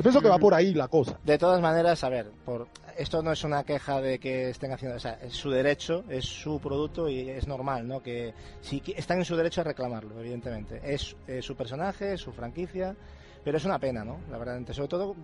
Yo 0.00 0.02
pienso 0.02 0.22
que 0.22 0.30
va 0.30 0.36
Ujú. 0.36 0.44
por 0.44 0.54
ahí 0.54 0.72
la 0.72 0.88
cosa. 0.88 1.18
De 1.22 1.36
todas 1.36 1.60
maneras, 1.60 2.02
a 2.04 2.08
ver, 2.08 2.30
por 2.46 2.68
esto 2.96 3.22
no 3.22 3.32
es 3.32 3.44
una 3.44 3.64
queja 3.64 4.00
de 4.00 4.18
que 4.18 4.48
estén 4.48 4.72
haciendo, 4.72 4.96
o 4.96 4.98
sea, 4.98 5.18
es 5.20 5.34
su 5.34 5.50
derecho, 5.50 6.04
es 6.08 6.24
su 6.24 6.58
producto 6.58 7.06
y 7.06 7.28
es 7.28 7.46
normal, 7.46 7.86
¿no? 7.86 8.02
Que 8.02 8.32
si 8.62 8.82
están 8.96 9.18
en 9.18 9.26
su 9.26 9.36
derecho 9.36 9.60
a 9.60 9.64
reclamarlo, 9.64 10.18
evidentemente. 10.18 10.80
Es 10.82 11.14
eh, 11.28 11.42
su 11.42 11.54
personaje, 11.54 12.14
es 12.14 12.20
su 12.22 12.32
franquicia, 12.32 12.96
pero 13.44 13.58
es 13.58 13.64
una 13.66 13.78
pena, 13.78 14.02
¿no? 14.02 14.20
La 14.30 14.38
verdad, 14.38 14.62
sobre 14.72 14.88
todo 14.88 15.14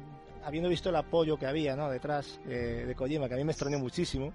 habiendo 0.44 0.68
visto 0.68 0.90
el 0.90 0.96
apoyo 0.96 1.38
que 1.38 1.46
había, 1.46 1.74
¿no? 1.74 1.88
Detrás 1.88 2.38
eh, 2.46 2.84
de 2.86 2.94
Kojima, 2.94 3.28
que 3.28 3.34
a 3.34 3.38
mí 3.38 3.44
me 3.44 3.52
extrañó 3.52 3.78
muchísimo, 3.78 4.34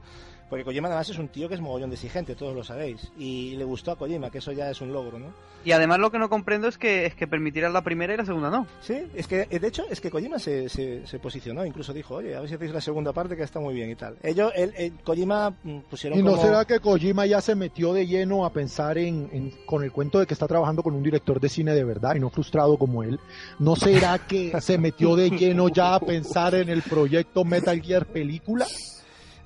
porque 0.51 0.63
Kojima 0.65 0.87
además 0.89 1.09
es 1.09 1.17
un 1.17 1.29
tío 1.29 1.47
que 1.49 1.55
es 1.55 1.61
mogollón 1.61 1.89
de 1.89 1.95
exigente, 1.95 2.35
todos 2.35 2.53
lo 2.53 2.63
sabéis, 2.63 3.11
y 3.17 3.55
le 3.55 3.63
gustó 3.63 3.91
a 3.91 3.95
Kojima, 3.95 4.29
que 4.29 4.37
eso 4.39 4.51
ya 4.51 4.69
es 4.69 4.81
un 4.81 4.91
logro, 4.93 5.17
¿no? 5.17 5.33
Y 5.63 5.71
además 5.71 5.99
lo 5.99 6.11
que 6.11 6.19
no 6.19 6.27
comprendo 6.29 6.67
es 6.67 6.77
que 6.77 7.05
es 7.05 7.15
que 7.15 7.25
permitirán 7.27 7.71
la 7.71 7.83
primera 7.83 8.13
y 8.13 8.17
la 8.17 8.25
segunda 8.25 8.49
no. 8.49 8.67
Sí, 8.81 8.97
es 9.15 9.27
que 9.27 9.45
de 9.45 9.67
hecho 9.67 9.85
es 9.89 10.01
que 10.01 10.11
Kojima 10.11 10.37
se, 10.39 10.67
se, 10.69 11.07
se 11.07 11.19
posicionó, 11.19 11.65
incluso 11.65 11.93
dijo, 11.93 12.15
oye, 12.15 12.35
a 12.35 12.41
ver 12.41 12.49
si 12.49 12.55
hacéis 12.55 12.71
la 12.73 12.81
segunda 12.81 13.13
parte 13.13 13.35
que 13.37 13.43
está 13.43 13.59
muy 13.59 13.73
bien 13.73 13.89
y 13.89 13.95
tal. 13.95 14.17
Ellos, 14.21 14.51
el, 14.55 14.73
el 14.77 14.93
Kojima 15.03 15.51
mm, 15.63 15.77
pusieron 15.89 16.19
¿Y 16.19 16.21
no 16.21 16.31
como... 16.31 16.41
será 16.43 16.65
que 16.65 16.79
Kojima 16.81 17.25
ya 17.25 17.39
se 17.39 17.55
metió 17.55 17.93
de 17.93 18.05
lleno 18.05 18.45
a 18.45 18.51
pensar 18.51 18.97
en, 18.97 19.29
en- 19.31 19.51
con 19.65 19.83
el 19.83 19.91
cuento 19.93 20.19
de 20.19 20.27
que 20.27 20.33
está 20.33 20.47
trabajando 20.47 20.83
con 20.83 20.93
un 20.95 21.01
director 21.03 21.39
de 21.39 21.47
cine 21.47 21.73
de 21.73 21.85
verdad 21.85 22.15
y 22.15 22.19
no 22.19 22.29
frustrado 22.29 22.77
como 22.77 23.03
él? 23.03 23.19
¿No 23.57 23.77
será 23.77 24.19
que 24.19 24.51
se 24.59 24.77
metió 24.77 25.15
de 25.15 25.29
lleno 25.29 25.69
ya 25.69 25.95
a 25.95 25.99
pensar 26.01 26.55
en 26.55 26.67
el 26.69 26.81
proyecto 26.81 27.45
Metal 27.45 27.79
Gear 27.81 28.05
película? 28.05 28.65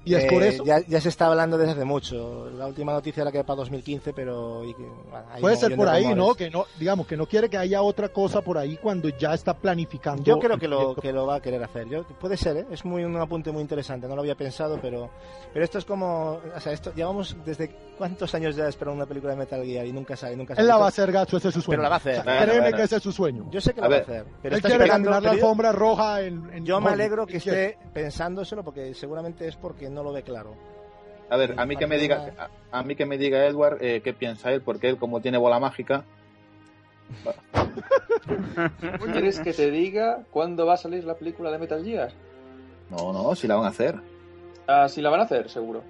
Y 0.05 0.13
es 0.15 0.25
por 0.31 0.43
Eh, 0.43 0.49
eso. 0.49 0.63
Ya, 0.63 0.79
ya 0.87 1.01
se 1.01 1.09
está 1.09 1.27
hablando 1.27 1.57
desde 1.57 1.73
hace 1.73 1.85
mucho. 1.85 2.49
La 2.51 2.67
última 2.67 2.93
noticia 2.93 3.21
era 3.21 3.31
que 3.31 3.39
era 3.39 3.45
para 3.45 3.57
2015, 3.57 4.13
pero... 4.13 4.63
y 4.63 4.73
que, 4.73 4.83
bueno, 4.83 5.25
hay 5.31 5.41
Puede 5.41 5.57
ser 5.57 5.75
por 5.75 5.87
ahí, 5.89 6.03
rumores. 6.03 6.25
¿no? 6.27 6.35
Que 6.35 6.49
no, 6.49 6.65
digamos, 6.79 7.07
que 7.07 7.17
no 7.17 7.25
quiere 7.27 7.49
que 7.49 7.57
haya 7.57 7.81
otra 7.81 8.09
cosa 8.09 8.41
por 8.41 8.57
ahí 8.57 8.77
cuando 8.77 9.09
ya 9.09 9.33
está 9.33 9.53
planificando. 9.55 10.23
Yo 10.23 10.37
creo 10.39 10.57
que 10.57 10.67
lo, 10.67 10.95
que 10.95 11.11
lo 11.11 11.25
va 11.25 11.35
a 11.35 11.41
querer 11.41 11.63
hacer. 11.63 11.87
Yo, 11.89 12.03
puede 12.03 12.37
ser, 12.37 12.57
¿eh? 12.57 12.65
es 12.71 12.85
muy 12.85 13.03
un 13.03 13.15
apunte 13.17 13.51
muy 13.51 13.61
interesante. 13.61 14.07
No 14.07 14.15
lo 14.15 14.21
había 14.21 14.35
pensado, 14.35 14.79
pero, 14.81 15.09
pero 15.51 15.65
esto 15.65 15.77
es 15.79 15.85
como, 15.85 16.39
o 16.55 16.59
sea, 16.59 16.71
esto 16.71 16.93
llevamos 16.95 17.35
desde 17.45 17.75
cuántos 17.97 18.33
años 18.35 18.55
ya 18.55 18.67
esperando 18.67 18.97
una 18.97 19.05
película 19.07 19.33
de 19.33 19.39
Metal 19.39 19.63
Gear 19.65 19.85
y 19.85 19.91
nunca 19.91 20.15
sale, 20.15 20.35
nunca 20.35 20.53
sale. 20.55 20.63
Él 20.63 20.67
la 20.67 20.77
va 20.77 20.85
a 20.85 20.89
hacer, 20.89 21.11
Gacho, 21.11 21.37
ese 21.37 21.47
es 21.49 21.53
su 21.53 21.61
sueño. 21.61 21.77
Pero 21.77 21.83
la 21.83 21.89
va 21.89 21.95
a 21.95 21.97
hacer. 21.97 22.19
O 22.19 22.23
sea, 22.23 22.33
Bueno, 22.33 22.45
créeme 22.45 22.61
bueno. 22.61 22.77
que 22.77 22.83
ese 22.83 22.95
es 22.97 23.03
su 23.03 23.11
sueño. 23.11 23.47
Yo 23.51 23.61
sé 23.61 23.73
que 23.73 23.81
A 23.81 23.83
lo 23.85 23.89
va 23.89 23.95
a 23.97 23.99
hacer, 24.01 24.25
pero 24.41 24.55
Él 24.55 24.57
está 24.57 24.69
quiere 24.69 24.87
caminar 24.87 25.23
la 25.23 25.31
alfombra 25.31 25.71
roja 25.71 26.21
en, 26.21 26.49
en 26.53 26.65
Yo 26.65 26.79
me 26.79 26.91
alegro 26.91 27.25
que 27.25 27.37
esté 27.37 27.77
pensándoselo 27.93 28.63
porque 28.63 28.93
seguramente 28.93 29.47
es 29.47 29.55
porque 29.55 29.89
no 29.95 30.03
lo 30.03 30.13
ve 30.13 30.21
claro. 30.21 30.53
A 31.29 31.37
ver, 31.37 31.55
a 31.57 31.65
mí 31.65 31.75
que 31.75 31.87
me 31.87 31.97
diga, 31.97 32.35
a, 32.71 32.79
a 32.79 32.83
mí 32.83 32.95
que 32.95 33.07
me 33.07 33.17
diga 33.17 33.43
Edward 33.47 33.79
eh, 33.81 34.01
qué 34.03 34.13
piensa 34.13 34.51
él, 34.51 34.61
porque 34.61 34.89
él 34.89 34.97
como 34.97 35.21
tiene 35.21 35.39
bola 35.39 35.59
mágica, 35.59 36.03
¿Quieres 39.13 39.39
que 39.39 39.53
te 39.53 39.71
diga 39.71 40.23
cuándo 40.31 40.65
va 40.65 40.73
a 40.73 40.77
salir 40.77 41.03
la 41.03 41.15
película 41.15 41.51
de 41.51 41.59
Metal 41.59 41.83
Gear? 41.83 42.11
no, 42.89 43.13
no, 43.13 43.35
si 43.35 43.47
la 43.47 43.55
van 43.55 43.65
a 43.65 43.69
hacer. 43.69 43.95
Ah, 44.67 44.87
sí 44.89 45.01
la 45.01 45.09
van 45.09 45.21
a 45.21 45.23
hacer, 45.23 45.49
seguro. 45.49 45.83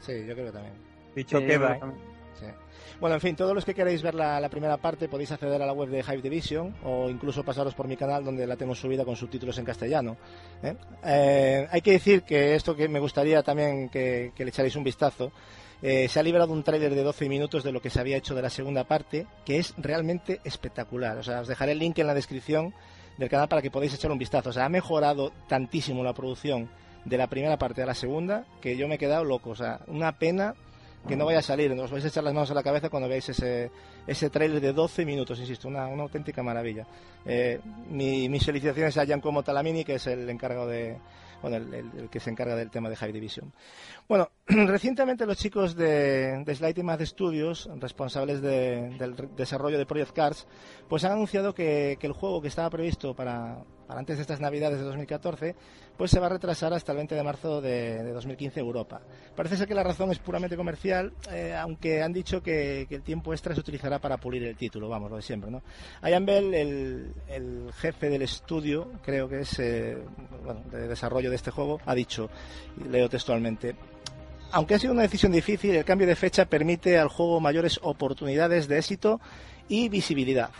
Sí, 0.00 0.24
yo 0.26 0.34
creo 0.34 0.46
que 0.46 0.52
también. 0.52 0.74
Dicho 1.14 1.38
Sí, 1.38 1.46
yo 1.46 1.52
¿eh? 1.52 1.58
también. 1.58 2.09
Bueno, 3.00 3.14
en 3.14 3.20
fin, 3.22 3.34
todos 3.34 3.54
los 3.54 3.64
que 3.64 3.74
queréis 3.74 4.02
ver 4.02 4.14
la, 4.14 4.38
la 4.40 4.50
primera 4.50 4.76
parte 4.76 5.08
podéis 5.08 5.32
acceder 5.32 5.62
a 5.62 5.64
la 5.64 5.72
web 5.72 5.88
de 5.88 6.00
Hive 6.00 6.20
Division 6.20 6.74
o 6.84 7.08
incluso 7.08 7.42
pasaros 7.42 7.74
por 7.74 7.88
mi 7.88 7.96
canal 7.96 8.22
donde 8.22 8.46
la 8.46 8.56
tengo 8.56 8.74
subida 8.74 9.06
con 9.06 9.16
subtítulos 9.16 9.56
en 9.56 9.64
castellano. 9.64 10.18
¿eh? 10.62 10.76
Eh, 11.02 11.66
hay 11.70 11.80
que 11.80 11.92
decir 11.92 12.22
que 12.24 12.54
esto 12.54 12.76
que 12.76 12.88
me 12.88 13.00
gustaría 13.00 13.42
también 13.42 13.88
que, 13.88 14.32
que 14.34 14.44
le 14.44 14.50
echaréis 14.50 14.76
un 14.76 14.84
vistazo. 14.84 15.32
eh, 15.80 16.08
se 16.08 16.20
ha 16.20 16.22
liberado 16.22 16.52
un 16.52 16.62
tráiler 16.62 16.94
de 16.94 17.02
12 17.02 17.26
minutos 17.30 17.64
de 17.64 17.72
lo 17.72 17.80
que 17.80 17.88
se 17.88 18.00
había 18.00 18.18
hecho 18.18 18.34
de 18.34 18.42
la 18.42 18.50
segunda 18.50 18.84
parte, 18.84 19.26
que 19.46 19.56
es 19.56 19.72
realmente 19.78 20.40
espectacular. 20.44 21.16
O 21.16 21.22
sea, 21.22 21.40
os 21.40 21.48
dejaré 21.48 21.72
el 21.72 21.78
link 21.78 21.98
en 21.98 22.06
la 22.06 22.12
descripción 22.12 22.74
del 23.16 23.30
canal 23.30 23.48
para 23.48 23.62
que 23.62 23.70
podáis 23.70 23.94
echar 23.94 24.10
un 24.12 24.18
vistazo. 24.18 24.50
O 24.50 24.52
sea, 24.52 24.66
ha 24.66 24.68
mejorado 24.68 25.32
tantísimo 25.48 26.04
la 26.04 26.12
producción 26.12 26.68
de 27.06 27.16
la 27.16 27.28
primera 27.28 27.56
parte 27.56 27.82
a 27.82 27.86
la 27.86 27.94
segunda 27.94 28.44
que 28.60 28.76
yo 28.76 28.88
me 28.88 28.96
he 28.96 28.98
quedado 28.98 29.24
loco. 29.24 29.50
O 29.50 29.56
sea, 29.56 29.80
una 29.86 30.18
pena 30.18 30.54
que 31.06 31.16
no 31.16 31.24
vaya 31.24 31.38
a 31.38 31.42
salir, 31.42 31.72
os 31.72 31.90
vais 31.90 32.04
a 32.04 32.08
echar 32.08 32.22
las 32.22 32.34
manos 32.34 32.50
a 32.50 32.54
la 32.54 32.62
cabeza 32.62 32.90
cuando 32.90 33.08
veáis 33.08 33.28
ese, 33.28 33.70
ese 34.06 34.30
trailer 34.30 34.60
de 34.60 34.72
12 34.72 35.04
minutos, 35.04 35.38
insisto, 35.38 35.68
una, 35.68 35.86
una 35.86 36.02
auténtica 36.02 36.42
maravilla. 36.42 36.86
Eh, 37.24 37.60
mi, 37.90 38.28
mis 38.28 38.44
felicitaciones 38.44 38.96
a 38.98 39.04
Giancomo 39.04 39.42
Talamini, 39.42 39.84
que 39.84 39.94
es 39.94 40.06
el 40.06 40.28
encargado 40.28 40.68
de, 40.68 40.98
bueno, 41.40 41.56
el, 41.56 42.08
que 42.10 42.20
se 42.20 42.30
encarga 42.30 42.54
del 42.54 42.70
tema 42.70 42.90
de 42.90 42.96
High 42.96 43.12
Division. 43.12 43.52
Bueno, 44.08 44.30
recientemente 44.46 45.26
los 45.26 45.38
chicos 45.38 45.74
de, 45.74 46.44
de 46.44 46.82
Math 46.82 47.02
Studios, 47.02 47.70
responsables 47.76 48.42
del 48.42 49.14
desarrollo 49.36 49.78
de 49.78 49.86
Project 49.86 50.12
Cars, 50.12 50.46
pues 50.88 51.04
han 51.04 51.12
anunciado 51.12 51.54
que 51.54 51.98
el 52.00 52.12
juego 52.12 52.42
que 52.42 52.48
estaba 52.48 52.68
previsto 52.68 53.14
para, 53.14 53.64
para 53.90 53.98
antes 53.98 54.18
de 54.18 54.22
estas 54.22 54.38
navidades 54.38 54.78
de 54.78 54.84
2014, 54.84 55.56
pues 55.96 56.12
se 56.12 56.20
va 56.20 56.26
a 56.26 56.28
retrasar 56.28 56.72
hasta 56.72 56.92
el 56.92 56.98
20 56.98 57.16
de 57.16 57.22
marzo 57.24 57.60
de, 57.60 58.12
2015 58.12 58.60
Europa. 58.60 59.00
Parece 59.34 59.56
ser 59.56 59.66
que 59.66 59.74
la 59.74 59.82
razón 59.82 60.12
es 60.12 60.20
puramente 60.20 60.56
comercial, 60.56 61.12
eh, 61.32 61.56
aunque 61.58 62.00
han 62.00 62.12
dicho 62.12 62.40
que, 62.40 62.86
el 62.88 63.02
tiempo 63.02 63.32
extra 63.32 63.52
se 63.52 63.58
utilizará 63.58 63.98
para 63.98 64.16
pulir 64.16 64.44
el 64.44 64.56
título, 64.56 64.88
vamos, 64.88 65.10
lo 65.10 65.16
de 65.16 65.22
siempre, 65.22 65.50
¿no? 65.50 65.62
Ian 66.08 66.24
Bell, 66.24 66.54
el, 66.54 67.72
jefe 67.78 68.08
del 68.08 68.22
estudio, 68.22 68.92
creo 69.02 69.28
que 69.28 69.40
es, 69.40 69.58
eh, 69.58 69.98
bueno, 70.44 70.62
de 70.70 70.86
desarrollo 70.86 71.28
de 71.28 71.34
este 71.34 71.50
juego, 71.50 71.80
ha 71.84 71.94
dicho, 71.96 72.30
leo 72.88 73.08
textualmente, 73.08 73.74
aunque 74.52 74.76
ha 74.76 74.78
sido 74.78 74.92
una 74.92 75.02
decisión 75.02 75.32
difícil, 75.32 75.74
el 75.74 75.84
cambio 75.84 76.06
de 76.06 76.14
fecha 76.14 76.44
permite 76.44 76.96
al 76.96 77.08
juego 77.08 77.40
mayores 77.40 77.80
oportunidades 77.82 78.68
de 78.68 78.78
éxito 78.78 79.20
y 79.68 79.88
visibilidad 79.88 80.50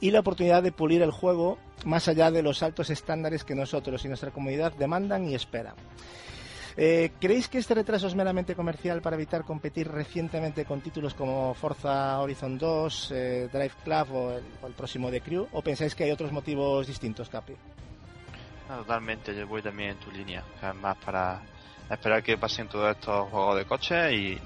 y 0.00 0.10
la 0.10 0.20
oportunidad 0.20 0.62
de 0.62 0.72
pulir 0.72 1.02
el 1.02 1.10
juego 1.10 1.58
más 1.84 2.08
allá 2.08 2.30
de 2.30 2.42
los 2.42 2.62
altos 2.62 2.90
estándares 2.90 3.44
que 3.44 3.54
nosotros 3.54 4.04
y 4.04 4.08
nuestra 4.08 4.30
comunidad 4.30 4.72
demandan 4.72 5.28
y 5.28 5.34
esperan. 5.34 5.74
Eh, 6.78 7.12
¿Creéis 7.18 7.48
que 7.48 7.56
este 7.56 7.74
retraso 7.74 8.06
es 8.06 8.14
meramente 8.14 8.54
comercial 8.54 9.00
para 9.00 9.16
evitar 9.16 9.44
competir 9.44 9.88
recientemente 9.88 10.66
con 10.66 10.82
títulos 10.82 11.14
como 11.14 11.54
Forza 11.54 12.20
Horizon 12.20 12.58
2, 12.58 13.12
eh, 13.14 13.48
Drive 13.50 13.72
Club 13.82 14.12
o 14.12 14.66
el, 14.66 14.74
próximo 14.74 15.10
de 15.10 15.22
Crew? 15.22 15.48
¿O 15.52 15.62
pensáis 15.62 15.94
que 15.94 16.04
hay 16.04 16.10
otros 16.10 16.32
motivos 16.32 16.86
distintos, 16.86 17.28
Capi? 17.30 17.54
totalmente, 18.68 19.34
yo 19.34 19.46
voy 19.46 19.62
también 19.62 19.90
en 19.90 19.96
tu 19.98 20.10
línea. 20.10 20.42
Además, 20.60 20.98
para 21.02 21.40
esperar 21.88 22.22
que 22.22 22.36
pasen 22.36 22.68
todos 22.68 22.94
estos 22.94 23.30
juegos 23.30 23.56
de 23.56 23.64
coche 23.64 24.14
y 24.14 24.40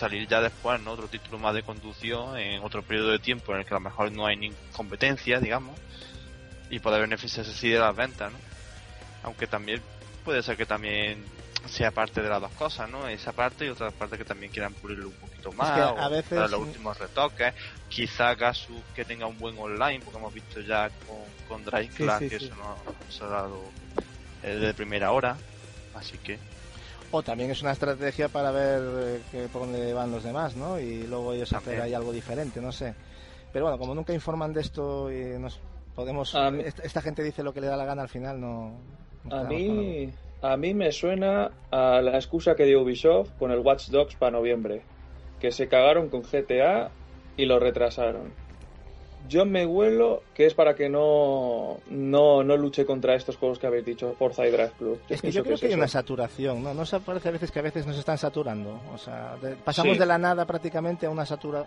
salir 0.00 0.26
ya 0.26 0.40
después, 0.40 0.80
¿no? 0.80 0.92
Otro 0.92 1.08
título 1.08 1.38
más 1.38 1.54
de 1.54 1.62
conducción 1.62 2.36
en 2.38 2.62
otro 2.62 2.82
periodo 2.82 3.10
de 3.10 3.18
tiempo 3.18 3.52
en 3.52 3.60
el 3.60 3.66
que 3.66 3.74
a 3.74 3.78
lo 3.78 3.80
mejor 3.80 4.10
no 4.10 4.26
hay 4.26 4.36
ni 4.36 4.50
competencia, 4.72 5.38
digamos, 5.38 5.78
y 6.70 6.78
poder 6.78 7.02
beneficiarse 7.02 7.52
así 7.52 7.68
de 7.68 7.78
las 7.78 7.94
ventas, 7.94 8.32
¿no? 8.32 8.38
Aunque 9.22 9.46
también 9.46 9.82
puede 10.24 10.42
ser 10.42 10.56
que 10.56 10.66
también 10.66 11.22
sea 11.66 11.90
parte 11.90 12.22
de 12.22 12.28
las 12.28 12.40
dos 12.40 12.52
cosas, 12.52 12.88
¿no? 12.88 13.06
Esa 13.08 13.32
parte 13.32 13.66
y 13.66 13.68
otra 13.68 13.90
parte 13.90 14.16
que 14.16 14.24
también 14.24 14.50
quieran 14.50 14.72
pulirlo 14.72 15.08
un 15.08 15.14
poquito 15.14 15.52
más, 15.52 15.78
a 15.78 16.08
veces... 16.08 16.50
los 16.50 16.60
últimos 16.60 16.98
retoques, 16.98 17.52
quizá 17.88 18.34
Gasu 18.34 18.82
que 18.94 19.04
tenga 19.04 19.26
un 19.26 19.38
buen 19.38 19.58
online, 19.58 20.00
porque 20.00 20.18
hemos 20.18 20.32
visto 20.32 20.60
ya 20.60 20.90
con, 21.06 21.18
con 21.46 21.64
Drive 21.64 21.94
Class 21.94 22.20
que 22.20 22.36
eso 22.36 22.54
nos 22.54 23.20
ha 23.20 23.26
dado 23.26 23.62
eh, 24.42 24.54
de 24.54 24.72
primera 24.72 25.12
hora, 25.12 25.36
así 25.94 26.16
que 26.18 26.38
o 27.10 27.22
también 27.22 27.50
es 27.50 27.62
una 27.62 27.72
estrategia 27.72 28.28
para 28.28 28.50
ver 28.50 29.20
eh, 29.32 29.48
por 29.52 29.62
dónde 29.62 29.92
van 29.92 30.10
los 30.10 30.22
demás, 30.22 30.56
¿no? 30.56 30.78
Y 30.78 31.06
luego 31.06 31.32
ellos 31.32 31.52
hacer 31.52 31.80
ahí 31.80 31.94
algo 31.94 32.12
diferente, 32.12 32.60
no 32.60 32.72
sé. 32.72 32.94
Pero 33.52 33.64
bueno, 33.64 33.78
como 33.78 33.94
nunca 33.94 34.12
informan 34.12 34.52
de 34.52 34.60
esto 34.60 35.10
y 35.12 35.38
nos 35.38 35.60
podemos... 35.94 36.36
esta, 36.82 37.02
gente 37.02 37.22
dice 37.22 37.42
lo 37.42 37.52
que 37.52 37.60
le 37.60 37.66
da 37.66 37.76
la 37.76 37.84
gana 37.84 38.02
al 38.02 38.08
final, 38.08 38.40
no... 38.40 38.72
a 39.30 39.44
mí... 39.44 40.10
A 40.42 40.56
mí 40.56 40.72
me 40.72 40.90
suena 40.90 41.50
a 41.70 42.00
la 42.00 42.14
excusa 42.14 42.54
que 42.54 42.64
dio 42.64 42.80
Ubisoft 42.80 43.32
con 43.38 43.50
el 43.50 43.58
Watch 43.58 43.88
Dogs 43.88 44.14
para 44.14 44.32
noviembre, 44.32 44.80
que 45.38 45.52
se 45.52 45.68
cagaron 45.68 46.08
con 46.08 46.22
GTA 46.22 46.90
y 47.36 47.44
lo 47.44 47.58
retrasaron. 47.58 48.32
Yo 49.28 49.44
me 49.44 49.64
huelo 49.64 50.22
que 50.34 50.46
es 50.46 50.54
para 50.54 50.74
que 50.74 50.88
no, 50.88 51.78
no, 51.88 52.42
no 52.42 52.56
luche 52.56 52.84
contra 52.84 53.14
estos 53.14 53.36
juegos 53.36 53.58
que 53.58 53.66
habéis 53.66 53.84
dicho, 53.84 54.14
Forza 54.18 54.46
y 54.46 54.50
Drive 54.50 54.72
Club. 54.78 55.00
es 55.08 55.22
que 55.22 55.30
yo 55.30 55.44
creo 55.44 55.58
que, 55.58 55.66
hay 55.66 55.74
una 55.74 55.88
saturación, 55.88 56.62
¿no? 56.62 56.74
Nos 56.74 56.90
parece 57.04 57.28
a 57.28 57.32
veces 57.32 57.50
que 57.50 57.58
a 57.58 57.62
veces 57.62 57.86
nos 57.86 57.96
están 57.96 58.18
saturando. 58.18 58.80
O 58.92 58.98
sea, 58.98 59.36
pasamos 59.64 59.98
de 59.98 60.06
la 60.06 60.18
nada 60.18 60.44
prácticamente 60.46 61.06
a 61.06 61.10
una 61.10 61.24
satura... 61.24 61.64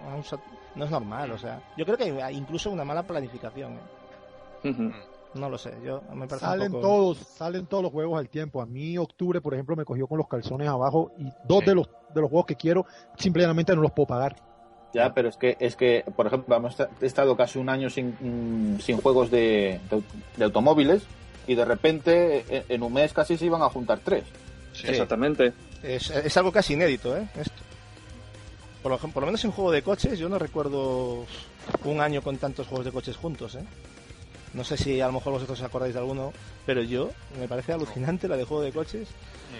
no 0.76 0.86
es 0.86 0.92
normal, 0.92 1.32
o 1.32 1.38
sea. 1.38 1.62
Yo 1.78 1.86
creo 1.86 1.98
que 1.98 2.22
hay 2.22 2.36
incluso 2.36 2.70
una 2.70 2.84
mala 2.84 3.04
planificación. 3.04 3.80
¿eh? 4.64 4.92
No 5.34 5.50
lo 5.50 5.58
sé, 5.58 5.74
yo 5.84 6.02
me 6.14 6.28
parece 6.28 6.46
salen 6.46 6.72
todos, 6.72 7.18
salen 7.18 7.66
todos 7.66 7.84
los 7.84 7.92
juegos 7.92 8.20
al 8.20 8.30
tiempo. 8.30 8.62
A 8.62 8.66
mí 8.66 8.98
octubre, 8.98 9.42
por 9.42 9.54
ejemplo, 9.54 9.76
me 9.76 9.84
cogió 9.84 10.08
con 10.08 10.20
los 10.20 10.28
calzones 10.28 10.68
abajo 10.68 11.12
y 11.18 11.28
dos 11.46 11.66
de 11.66 11.76
los 11.76 11.90
de 12.14 12.22
los 12.22 12.30
juegos 12.30 12.46
que 12.46 12.56
quiero 12.56 12.86
simplemente 13.18 13.76
no 13.76 13.82
los 13.82 13.92
puedo 13.92 14.08
pagar. 14.08 14.36
Ya, 14.94 15.14
pero 15.14 15.30
es 15.30 15.38
que, 15.38 15.58
es 15.60 15.76
que 15.76 16.06
por 16.16 16.28
ejemplo, 16.28 16.56
hemos 16.56 16.76
estado 17.02 17.36
casi 17.36 17.58
un 17.58 17.70
año 17.70 17.90
sin, 17.90 18.16
mm, 18.20 18.80
sin 18.80 18.98
juegos 18.98 19.32
de, 19.32 19.80
de, 20.38 20.44
automóviles 20.44 21.04
y 21.48 21.56
de 21.56 21.66
repente 21.66 22.46
e, 22.48 22.66
en 22.70 22.84
un 22.84 22.94
mes 22.94 23.12
casi 23.12 23.36
se 23.36 23.46
iban 23.46 23.64
a 23.64 23.70
juntar 23.70 24.00
tres. 24.04 24.24
Exactamente. 24.84 25.54
Es, 25.82 26.10
es, 26.12 26.38
algo 26.38 26.52
casi 26.52 26.74
inédito, 26.74 27.18
¿eh? 27.18 27.28
Esto. 27.36 27.62
Por, 28.82 28.92
lo, 28.92 28.98
por 28.98 29.24
lo 29.24 29.28
menos 29.28 29.44
en 29.46 29.52
juego 29.52 29.72
de 29.72 29.82
coches, 29.82 30.20
yo 30.20 30.30
no 30.30 30.38
recuerdo 30.38 31.26
un 31.86 32.02
año 32.02 32.22
con 32.22 32.38
tantos 32.38 32.68
juegos 32.68 32.86
de 32.86 32.92
coches 32.92 33.18
juntos, 33.18 33.56
¿eh? 33.56 33.64
No 34.54 34.64
sé 34.64 34.78
si 34.78 35.02
a 35.02 35.08
lo 35.08 35.14
mejor 35.14 35.34
vosotros 35.34 35.60
os 35.60 35.66
acordáis 35.66 35.96
de 35.96 36.00
alguno, 36.00 36.32
pero 36.66 36.84
yo 36.84 37.10
me 37.40 37.48
parece 37.48 37.74
alucinante 37.74 38.28
la 38.28 38.38
de 38.38 38.44
juego 38.44 38.62
de 38.62 38.72
coches. 38.72 39.08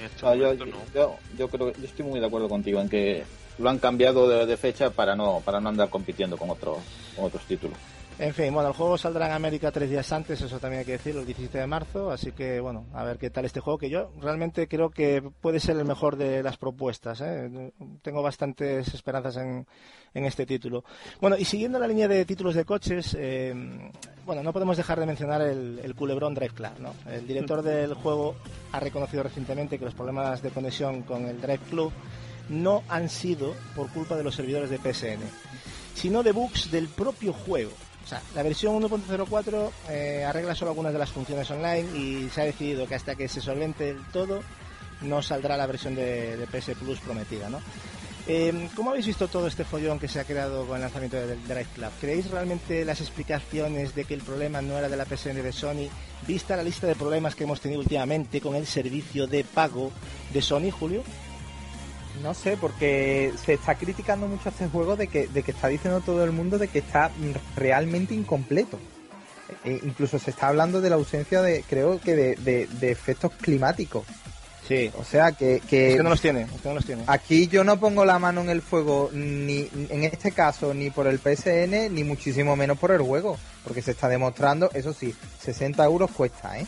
Este 0.06 0.26
ah, 0.26 0.36
yo, 0.36 0.54
yo, 0.54 1.18
yo, 1.38 1.48
creo, 1.48 1.74
yo 1.74 1.86
estoy 1.86 2.06
muy 2.06 2.20
de 2.20 2.28
acuerdo 2.28 2.48
contigo 2.48 2.80
en 2.80 2.90
que 2.90 3.24
lo 3.58 3.70
han 3.70 3.80
cambiado 3.80 4.28
de, 4.28 4.58
fecha 4.58 4.90
para 4.90 5.16
no 5.16 5.42
para 5.44 5.60
no 5.60 5.70
andar 5.70 5.90
compitiendo 5.90 6.38
con 6.38 6.50
otros 6.50 6.78
con 7.16 7.26
otros 7.26 7.44
títulos. 7.44 7.78
En 8.20 8.34
fin, 8.34 8.54
bueno, 8.54 8.70
el 8.70 8.76
juego 8.76 8.96
saldrá 8.96 9.26
en 9.26 9.32
América 9.32 9.72
tres 9.72 9.90
días 9.90 10.12
antes, 10.12 10.40
eso 10.40 10.60
también 10.60 10.82
hay 10.82 10.86
que 10.86 10.92
decirlo, 10.94 11.22
el 11.22 11.26
17 11.26 11.58
de 11.58 11.66
marzo, 11.66 12.12
así 12.12 12.32
que 12.32 12.60
bueno, 12.60 12.86
a 12.94 13.04
ver 13.04 13.18
qué 13.18 13.32
tal 13.32 13.46
este 13.46 13.60
juego, 13.60 13.80
que 13.80 13.90
yo 13.90 14.12
realmente 14.22 14.68
creo 14.68 14.92
que 14.92 15.24
puede 15.42 15.60
ser 15.60 15.78
el 15.78 15.86
mejor 15.86 16.16
de 16.16 16.44
las 16.44 16.58
propuestas, 16.58 17.22
¿eh? 17.22 17.74
tengo 18.04 18.22
bastantes 18.22 18.94
esperanzas 18.94 19.38
en, 19.38 19.66
en, 20.14 20.26
este 20.26 20.46
título. 20.46 20.84
Bueno, 21.22 21.38
y 21.38 21.46
siguiendo 21.46 21.80
la 21.80 21.88
línea 21.88 22.08
de 22.08 22.24
títulos 22.24 22.54
de 22.54 22.66
coches, 22.66 23.18
eh, 23.20 23.92
bueno, 24.28 24.44
no 24.44 24.54
podemos 24.54 24.78
dejar 24.78 25.00
de 25.00 25.08
mencionar 25.08 25.42
el, 25.42 25.80
el 25.84 25.96
culebrón 25.96 26.36
Drive 26.36 26.54
Club, 26.54 26.80
¿no? 26.80 26.94
El 27.12 27.26
director 27.26 27.64
del 27.64 27.96
juego 27.96 28.36
ha 28.74 28.80
reconocido 28.80 29.24
recientemente 29.24 29.80
que 29.80 29.86
los 29.86 29.96
problemas 29.96 30.44
de 30.44 30.52
conexión 30.52 31.02
con 31.02 31.26
el 31.26 31.42
Drive 31.42 31.62
Club 31.68 31.92
no 32.50 32.84
han 32.90 33.10
sido 33.10 33.56
por 33.76 33.90
culpa 33.90 34.16
de 34.16 34.24
los 34.24 34.36
servidores 34.36 34.70
de 34.70 34.78
PSN, 34.78 35.22
sino 35.96 36.24
de 36.24 36.32
bugs 36.32 36.72
del 36.72 36.88
propio 36.88 37.34
juego. 37.34 37.72
O 38.04 38.08
sea, 38.08 38.22
la 38.36 38.44
versión 38.44 38.82
1.04 38.82 39.72
eh, 39.90 40.26
arregla 40.28 40.56
solo 40.56 40.72
algunas 40.72 40.92
de 40.92 41.00
las 41.00 41.12
funciones 41.12 41.50
online 41.50 41.98
y 41.98 42.30
se 42.30 42.42
ha 42.42 42.46
decidido 42.46 42.86
que 42.86 42.96
hasta 42.96 43.16
que 43.16 43.30
se 43.30 43.40
solvente 43.40 43.90
el 43.90 44.04
todo 44.12 44.42
no 45.02 45.22
saldrá 45.22 45.56
la 45.58 45.68
versión 45.68 45.96
de, 45.96 46.48
PS 46.52 46.78
Plus 46.78 47.00
prometida, 47.00 47.50
¿no? 47.50 47.60
Eh, 48.26 48.70
¿Cómo 48.76 48.92
habéis 48.92 49.08
visto 49.08 49.28
todo 49.28 49.48
este 49.48 49.66
follón 49.66 50.00
que 50.00 50.08
se 50.08 50.18
ha 50.18 50.24
creado 50.24 50.66
con 50.66 50.78
el 50.78 50.82
lanzamiento 50.82 51.18
del 51.18 51.44
Drive 51.44 51.68
Club? 51.76 51.90
¿Creéis 52.00 52.32
realmente 52.32 52.86
las 52.86 53.02
explicaciones 53.02 53.96
de 53.96 54.06
que 54.06 54.14
el 54.14 54.22
problema 54.22 54.62
no 54.62 54.78
era 54.78 54.88
de 54.88 54.96
la 54.96 55.04
PSN 55.04 55.44
de 55.44 55.52
Sony, 55.52 55.90
vista 56.26 56.56
la 56.56 56.64
lista 56.64 56.88
de 56.88 56.96
problemas 56.96 57.36
que 57.36 57.44
hemos 57.44 57.60
tenido 57.60 57.82
últimamente 57.82 58.40
con 58.40 58.56
el 58.56 58.66
servicio 58.66 59.28
de 59.28 59.44
pago 59.44 59.92
de 60.32 60.42
Sony, 60.42 60.72
Julio? 60.72 61.04
No 62.22 62.34
sé, 62.34 62.58
porque 62.58 63.34
se 63.44 63.54
está 63.54 63.76
criticando 63.76 64.28
mucho 64.28 64.50
este 64.50 64.68
juego 64.68 64.96
de 64.96 65.08
que, 65.08 65.28
de 65.28 65.44
que 65.44 65.52
está 65.52 65.68
diciendo 65.68 66.02
todo 66.02 66.24
el 66.24 66.32
mundo 66.32 66.58
de 66.58 66.68
que 66.68 66.80
está 66.80 67.12
realmente 67.56 68.14
incompleto. 68.14 68.80
E 69.66 69.80
incluso 69.84 70.20
se 70.20 70.32
está 70.32 70.48
hablando 70.48 70.82
de 70.82 70.90
la 70.90 70.96
ausencia 70.96 71.42
de, 71.42 71.64
creo 71.68 72.00
que 72.00 72.16
de, 72.16 72.68
de, 72.68 72.92
efectos 72.92 73.32
climáticos. 73.42 74.06
Sí. 74.68 74.92
O 74.98 75.04
sea 75.04 75.34
que, 75.34 75.62
que, 75.70 75.92
es 75.92 75.98
que 75.98 76.04
no 76.04 76.10
los 76.10 76.22
tiene, 76.22 76.44
es 76.44 76.62
que 76.62 76.70
no 76.70 76.76
los 76.76 76.86
tiene. 76.86 77.04
Aquí 77.08 77.48
yo 77.48 77.64
no 77.64 77.80
pongo 77.80 78.06
la 78.06 78.20
mano 78.20 78.42
en 78.42 78.50
el 78.50 78.62
fuego, 78.62 79.10
ni 79.14 79.70
en 79.90 80.04
este 80.04 80.32
caso, 80.32 80.74
ni 80.74 80.90
por 80.90 81.08
el 81.08 81.20
PSN, 81.20 81.94
ni 81.94 82.04
muchísimo 82.04 82.56
menos 82.56 82.78
por 82.78 82.92
el 82.92 83.02
juego. 83.02 83.38
Porque 83.64 83.82
se 83.82 83.92
está 83.92 84.08
demostrando, 84.08 84.70
eso 84.74 84.94
sí, 84.94 85.14
60 85.42 85.84
euros 85.84 86.12
cuesta, 86.12 86.58
¿eh? 86.60 86.66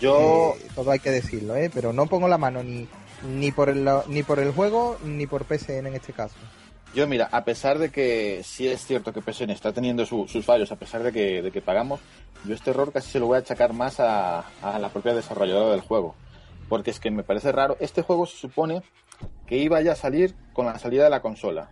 Yo. 0.00 0.56
Eh, 0.58 0.66
todo 0.74 0.90
hay 0.90 0.98
que 0.98 1.10
decirlo, 1.10 1.54
¿eh? 1.56 1.70
Pero 1.72 1.92
no 1.92 2.06
pongo 2.06 2.26
la 2.26 2.38
mano 2.38 2.62
ni, 2.62 2.88
ni 3.22 3.52
por 3.52 3.68
el, 3.68 3.88
ni 4.08 4.22
por 4.22 4.38
el 4.38 4.52
juego 4.52 4.98
ni 5.04 5.26
por 5.26 5.44
PSN 5.44 5.86
en 5.86 5.94
este 5.94 6.12
caso. 6.12 6.36
Yo, 6.94 7.06
mira, 7.06 7.28
a 7.30 7.44
pesar 7.44 7.78
de 7.78 7.90
que 7.90 8.42
sí 8.42 8.66
es 8.66 8.84
cierto 8.84 9.12
que 9.12 9.20
PSN 9.20 9.50
está 9.50 9.72
teniendo 9.72 10.04
sus 10.06 10.44
fallos, 10.44 10.72
a 10.72 10.76
pesar 10.76 11.04
de 11.04 11.12
que, 11.12 11.40
de 11.40 11.52
que 11.52 11.60
pagamos, 11.60 12.00
yo 12.44 12.54
este 12.54 12.70
error 12.70 12.92
casi 12.92 13.10
se 13.12 13.20
lo 13.20 13.26
voy 13.26 13.36
a 13.36 13.40
achacar 13.40 13.72
más 13.72 14.00
a, 14.00 14.44
la 14.62 14.88
propia 14.88 15.14
desarrolladora 15.14 15.70
del 15.70 15.82
juego. 15.82 16.16
Porque 16.68 16.90
es 16.90 16.98
que 16.98 17.10
me 17.10 17.22
parece 17.22 17.52
raro. 17.52 17.76
Este 17.80 18.02
juego 18.02 18.26
se 18.26 18.36
supone 18.36 18.82
que 19.46 19.56
iba 19.58 19.80
ya 19.82 19.92
a 19.92 19.96
salir 19.96 20.34
con 20.52 20.66
la 20.66 20.78
salida 20.78 21.04
de 21.04 21.10
la 21.10 21.20
consola. 21.20 21.70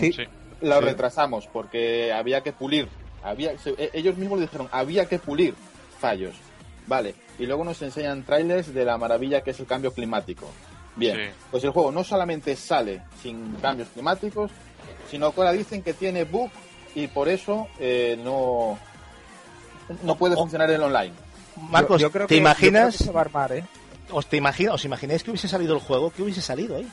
Sí. 0.00 0.12
Lo 0.60 0.80
retrasamos 0.80 1.46
porque 1.46 2.12
había 2.12 2.42
que 2.42 2.52
pulir. 2.52 2.88
Había, 3.22 3.52
e, 3.52 3.90
ellos 3.94 4.16
mismos 4.16 4.38
lo 4.38 4.42
dijeron, 4.44 4.68
había 4.70 5.06
que 5.06 5.18
pulir 5.18 5.54
fallos. 5.98 6.34
Vale. 6.86 7.14
Y 7.38 7.46
luego 7.46 7.64
nos 7.64 7.80
enseñan 7.80 8.24
trailers 8.24 8.74
de 8.74 8.84
la 8.84 8.98
maravilla 8.98 9.42
que 9.42 9.52
es 9.52 9.60
el 9.60 9.66
cambio 9.66 9.92
climático 9.92 10.50
Bien, 10.98 11.16
Sí. 11.16 11.22
pues 11.50 11.64
el 11.64 11.70
juego 11.70 11.90
no 11.92 12.02
solamente 12.04 12.54
sale 12.56 13.02
sin 13.22 13.54
cambios 13.56 13.88
climáticos, 13.90 14.50
sino 15.10 15.32
que 15.32 15.40
ahora 15.40 15.52
dicen 15.52 15.82
que 15.82 15.94
tiene 15.94 16.24
bug 16.24 16.50
y 16.94 17.06
por 17.06 17.28
eso 17.28 17.68
eh, 17.78 18.18
no, 18.22 18.78
no 20.02 20.16
puede 20.16 20.34
funcionar 20.36 20.70
el 20.70 20.82
online. 20.82 21.14
Marcos, 21.70 22.00
Yo- 22.00 22.08
yo 22.08 22.12
creo 22.12 22.26
¿te 22.26 22.34
que- 22.34 22.40
yo 22.40 22.44
creo 22.44 22.50
imaginas? 22.52 22.96
que 22.98 23.04
se 23.04 23.10
va 23.12 23.20
a 23.20 23.24
armar, 23.24 23.52
¿eh? 23.52 23.64
¿Os, 24.10 24.26
te 24.26 24.36
imagina, 24.36 24.72
¿Os 24.74 24.84
imagináis 24.84 25.22
que 25.22 25.30
hubiese 25.30 25.48
salido 25.48 25.74
el 25.74 25.80
juego? 25.80 26.10
¿Qué 26.10 26.22
hubiese 26.22 26.40
salido 26.40 26.76
ahí? 26.76 26.88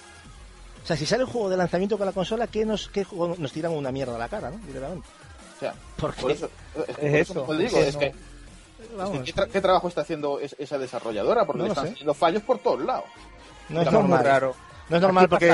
O 0.83 0.87
sea, 0.87 0.95
si 0.95 1.05
sale 1.05 1.23
el 1.23 1.29
juego 1.29 1.49
de 1.49 1.57
lanzamiento 1.57 1.97
con 1.97 2.05
la 2.05 2.11
consola, 2.13 2.45
¿qué 2.47 2.65
nos, 2.65 2.89
qué 2.89 3.03
juego 3.03 3.35
nos 3.39 3.51
tiran 3.51 3.71
una 3.71 3.91
mierda 3.91 4.15
a 4.15 4.19
la 4.19 4.27
cara, 4.29 4.51
¿no? 4.51 4.57
Directamente. 4.67 5.07
O 5.55 5.59
sea, 5.59 5.73
por 5.97 6.13
eso, 6.31 6.49
es, 6.87 6.97
que 6.97 7.19
Es 7.21 7.27
por 7.31 7.37
eso 7.37 7.43
eso, 7.43 7.53
digo, 7.57 7.77
es 7.79 7.87
es 7.87 7.97
que 7.97 8.11
que, 8.11 8.11
no- 8.11 8.15
es 8.83 8.87
que 8.89 8.95
vamos, 8.95 9.19
¿qué, 9.23 9.33
tra- 9.33 9.47
qué 9.49 9.61
trabajo 9.61 9.87
está 9.87 10.01
haciendo 10.01 10.39
es- 10.39 10.55
esa 10.59 10.77
desarrolladora? 10.77 11.45
Porque 11.45 11.59
No 11.59 11.63
le 11.65 11.69
están 11.71 11.85
sé. 11.87 11.93
haciendo 11.93 12.13
fallos 12.13 12.43
por 12.43 12.59
todos 12.59 12.81
lados. 12.81 13.05
No 13.69 13.81
es 13.81 13.91
normal. 13.91 14.23
raro. 14.25 14.55
No 14.89 14.97
es 14.97 15.01
normal 15.01 15.27
porque, 15.27 15.51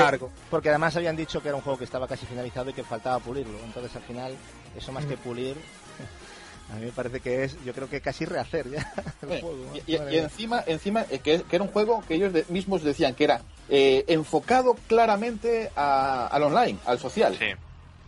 porque 0.50 0.68
además 0.68 0.94
habían 0.96 1.16
dicho 1.16 1.40
que 1.40 1.48
era 1.48 1.56
un 1.56 1.62
juego 1.62 1.78
que 1.78 1.84
estaba 1.84 2.06
casi 2.06 2.26
finalizado 2.26 2.68
y 2.68 2.74
que 2.74 2.82
faltaba 2.84 3.18
pulirlo. 3.18 3.58
Entonces 3.64 3.94
al 3.96 4.02
final, 4.02 4.36
eso 4.76 4.92
más 4.92 5.06
que 5.06 5.16
pulir, 5.16 5.56
a 6.70 6.74
mí 6.76 6.84
me 6.86 6.92
parece 6.92 7.20
que 7.20 7.44
es, 7.44 7.56
yo 7.64 7.72
creo 7.72 7.88
que 7.88 8.02
casi 8.02 8.26
rehacer 8.26 8.68
ya 8.70 8.92
el 9.22 9.28
Oye, 9.30 9.40
juego. 9.40 9.56
¿no? 9.72 9.76
y, 9.86 10.16
encima, 10.18 10.62
encima 10.66 11.06
eh, 11.10 11.20
que, 11.20 11.42
que 11.42 11.56
era 11.56 11.64
un 11.64 11.70
juego 11.70 12.02
que 12.06 12.14
ellos 12.14 12.32
de- 12.34 12.44
mismos 12.50 12.82
decían 12.82 13.14
que 13.14 13.24
era 13.24 13.40
eh, 13.70 14.04
enfocado 14.08 14.74
claramente 14.86 15.70
a- 15.76 16.26
al 16.26 16.42
online, 16.42 16.78
al 16.84 16.98
social. 16.98 17.34
Sí. 17.38 17.46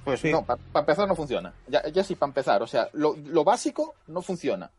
Pues 0.04 0.20
Sí. 0.20 0.30
no, 0.30 0.44
para 0.44 0.58
empezar 0.74 1.08
no 1.08 1.16
funciona. 1.16 1.54
Ya, 1.66 1.82
ya 1.88 2.04
sí, 2.04 2.14
para 2.16 2.28
empezar. 2.28 2.62
O 2.62 2.66
sea, 2.66 2.90
lo, 2.92 3.16
lo 3.16 3.42
básico 3.44 3.94
no 4.08 4.20
funciona. 4.20 4.70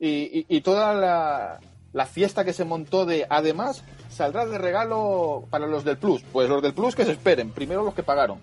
Y, 0.00 0.40
y- 0.40 0.46
y 0.48 0.60
toda 0.62 0.92
la, 0.92 1.60
la 1.92 2.06
fiesta 2.06 2.44
que 2.44 2.52
se 2.52 2.64
montó 2.64 3.06
de, 3.06 3.26
además, 3.30 3.82
saldrá 4.10 4.46
de 4.46 4.58
regalo 4.58 5.44
para 5.50 5.66
los 5.66 5.84
del 5.84 5.98
Plus. 5.98 6.22
Pues 6.32 6.48
los 6.48 6.62
del 6.62 6.74
Plus 6.74 6.94
que 6.94 7.04
se 7.04 7.12
esperen, 7.12 7.50
primero 7.50 7.82
los 7.84 7.94
que 7.94 8.02
pagaron. 8.02 8.38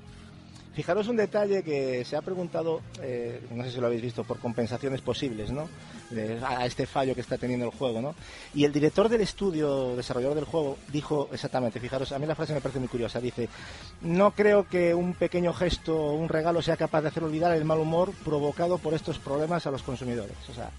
Fijaros 0.74 1.08
un 1.08 1.16
detalle 1.16 1.64
que 1.64 2.04
se 2.04 2.18
ha 2.18 2.22
preguntado, 2.22 2.82
eh, 3.02 3.42
no 3.52 3.64
sé 3.64 3.72
si 3.72 3.80
lo 3.80 3.86
habéis 3.88 4.02
visto, 4.02 4.26
por 4.26 4.40
compensaciones 4.40 5.00
posibles, 5.00 5.50
¿no? 5.50 5.70
De- 6.10 6.38
a 6.46 6.66
este 6.66 6.86
fallo 6.86 7.16
que 7.16 7.22
está 7.22 7.38
teniendo 7.38 7.66
el 7.66 7.72
juego, 7.72 8.02
¿no? 8.02 8.14
Y 8.54 8.66
el 8.66 8.74
director 8.74 9.08
del 9.08 9.22
estudio, 9.22 9.96
desarrollador 9.96 10.36
del 10.36 10.44
juego, 10.44 10.78
dijo 10.92 11.30
exactamente, 11.32 11.80
fijaros, 11.80 12.12
a 12.12 12.20
mí 12.20 12.26
la 12.26 12.36
frase 12.36 12.54
me 12.54 12.60
parece 12.60 12.80
muy 12.80 12.90
curiosa, 12.90 13.22
dice, 13.22 13.48
no 14.02 14.32
creo 14.32 14.68
que 14.68 14.94
un 14.94 15.14
pequeño 15.14 15.54
gesto 15.54 15.96
o 15.96 16.14
un 16.14 16.28
regalo 16.28 16.62
sea 16.62 16.76
capaz 16.76 17.04
de 17.04 17.08
hacer 17.08 17.24
olvidar 17.24 17.56
el 17.56 17.64
mal 17.64 17.80
humor 17.80 18.12
provocado 18.26 18.78
por 18.78 18.94
estos 18.94 19.18
problemas 19.18 19.66
a 19.68 19.72
los 19.72 19.82
consumidores. 19.82 20.36
O 20.52 20.54
sea, 20.54 20.72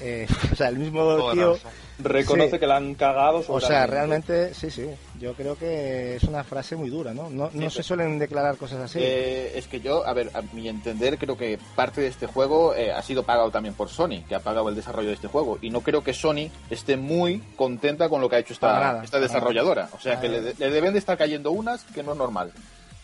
eh, 0.00 0.26
o 0.52 0.56
sea 0.56 0.68
el 0.68 0.78
mismo 0.78 1.32
tío... 1.32 1.58
Reconoce 2.02 2.52
Sí. 2.52 2.58
que 2.58 2.66
la 2.66 2.76
han 2.76 2.94
cagado 2.94 3.44
O 3.46 3.60
sea, 3.60 3.86
realmente, 3.86 4.54
sí, 4.54 4.70
sí. 4.70 4.86
Yo 5.18 5.34
creo 5.34 5.56
que 5.56 6.16
es 6.16 6.22
una 6.24 6.42
frase 6.44 6.74
muy 6.74 6.88
dura, 6.88 7.12
¿no? 7.12 7.28
No, 7.28 7.50
no 7.52 7.70
Sí, 7.70 7.76
se 7.76 7.82
suelen 7.82 8.18
declarar 8.18 8.56
cosas 8.56 8.80
así. 8.80 8.98
Eh, 9.02 9.52
es 9.54 9.66
que 9.66 9.80
yo, 9.80 10.06
a 10.06 10.14
ver, 10.14 10.30
a 10.32 10.40
mi 10.54 10.66
entender, 10.68 11.18
creo 11.18 11.36
que 11.36 11.58
parte 11.76 12.00
de 12.00 12.06
este 12.06 12.26
juego 12.26 12.74
eh, 12.74 12.90
ha 12.90 13.02
sido 13.02 13.22
pagado 13.22 13.50
también 13.50 13.74
por 13.74 13.90
Sony, 13.90 14.22
que 14.26 14.34
ha 14.34 14.40
pagado 14.40 14.70
el 14.70 14.74
desarrollo 14.76 15.08
de 15.08 15.14
este 15.14 15.28
juego. 15.28 15.58
Y 15.60 15.68
no 15.68 15.82
creo 15.82 16.02
que 16.02 16.14
Sony 16.14 16.48
esté 16.70 16.96
muy 16.96 17.40
contenta 17.56 18.08
con 18.08 18.22
lo 18.22 18.28
que 18.30 18.36
ha 18.36 18.38
hecho 18.38 18.54
esta, 18.54 18.72
nada, 18.80 19.04
esta 19.04 19.20
desarrolladora. 19.20 19.90
O 19.94 20.00
sea, 20.00 20.18
que 20.20 20.28
le, 20.30 20.54
le 20.54 20.70
deben 20.70 20.94
de 20.94 20.98
estar 21.00 21.18
cayendo 21.18 21.50
unas 21.50 21.84
que 21.84 22.02
no 22.02 22.12
es 22.12 22.18
normal. 22.18 22.50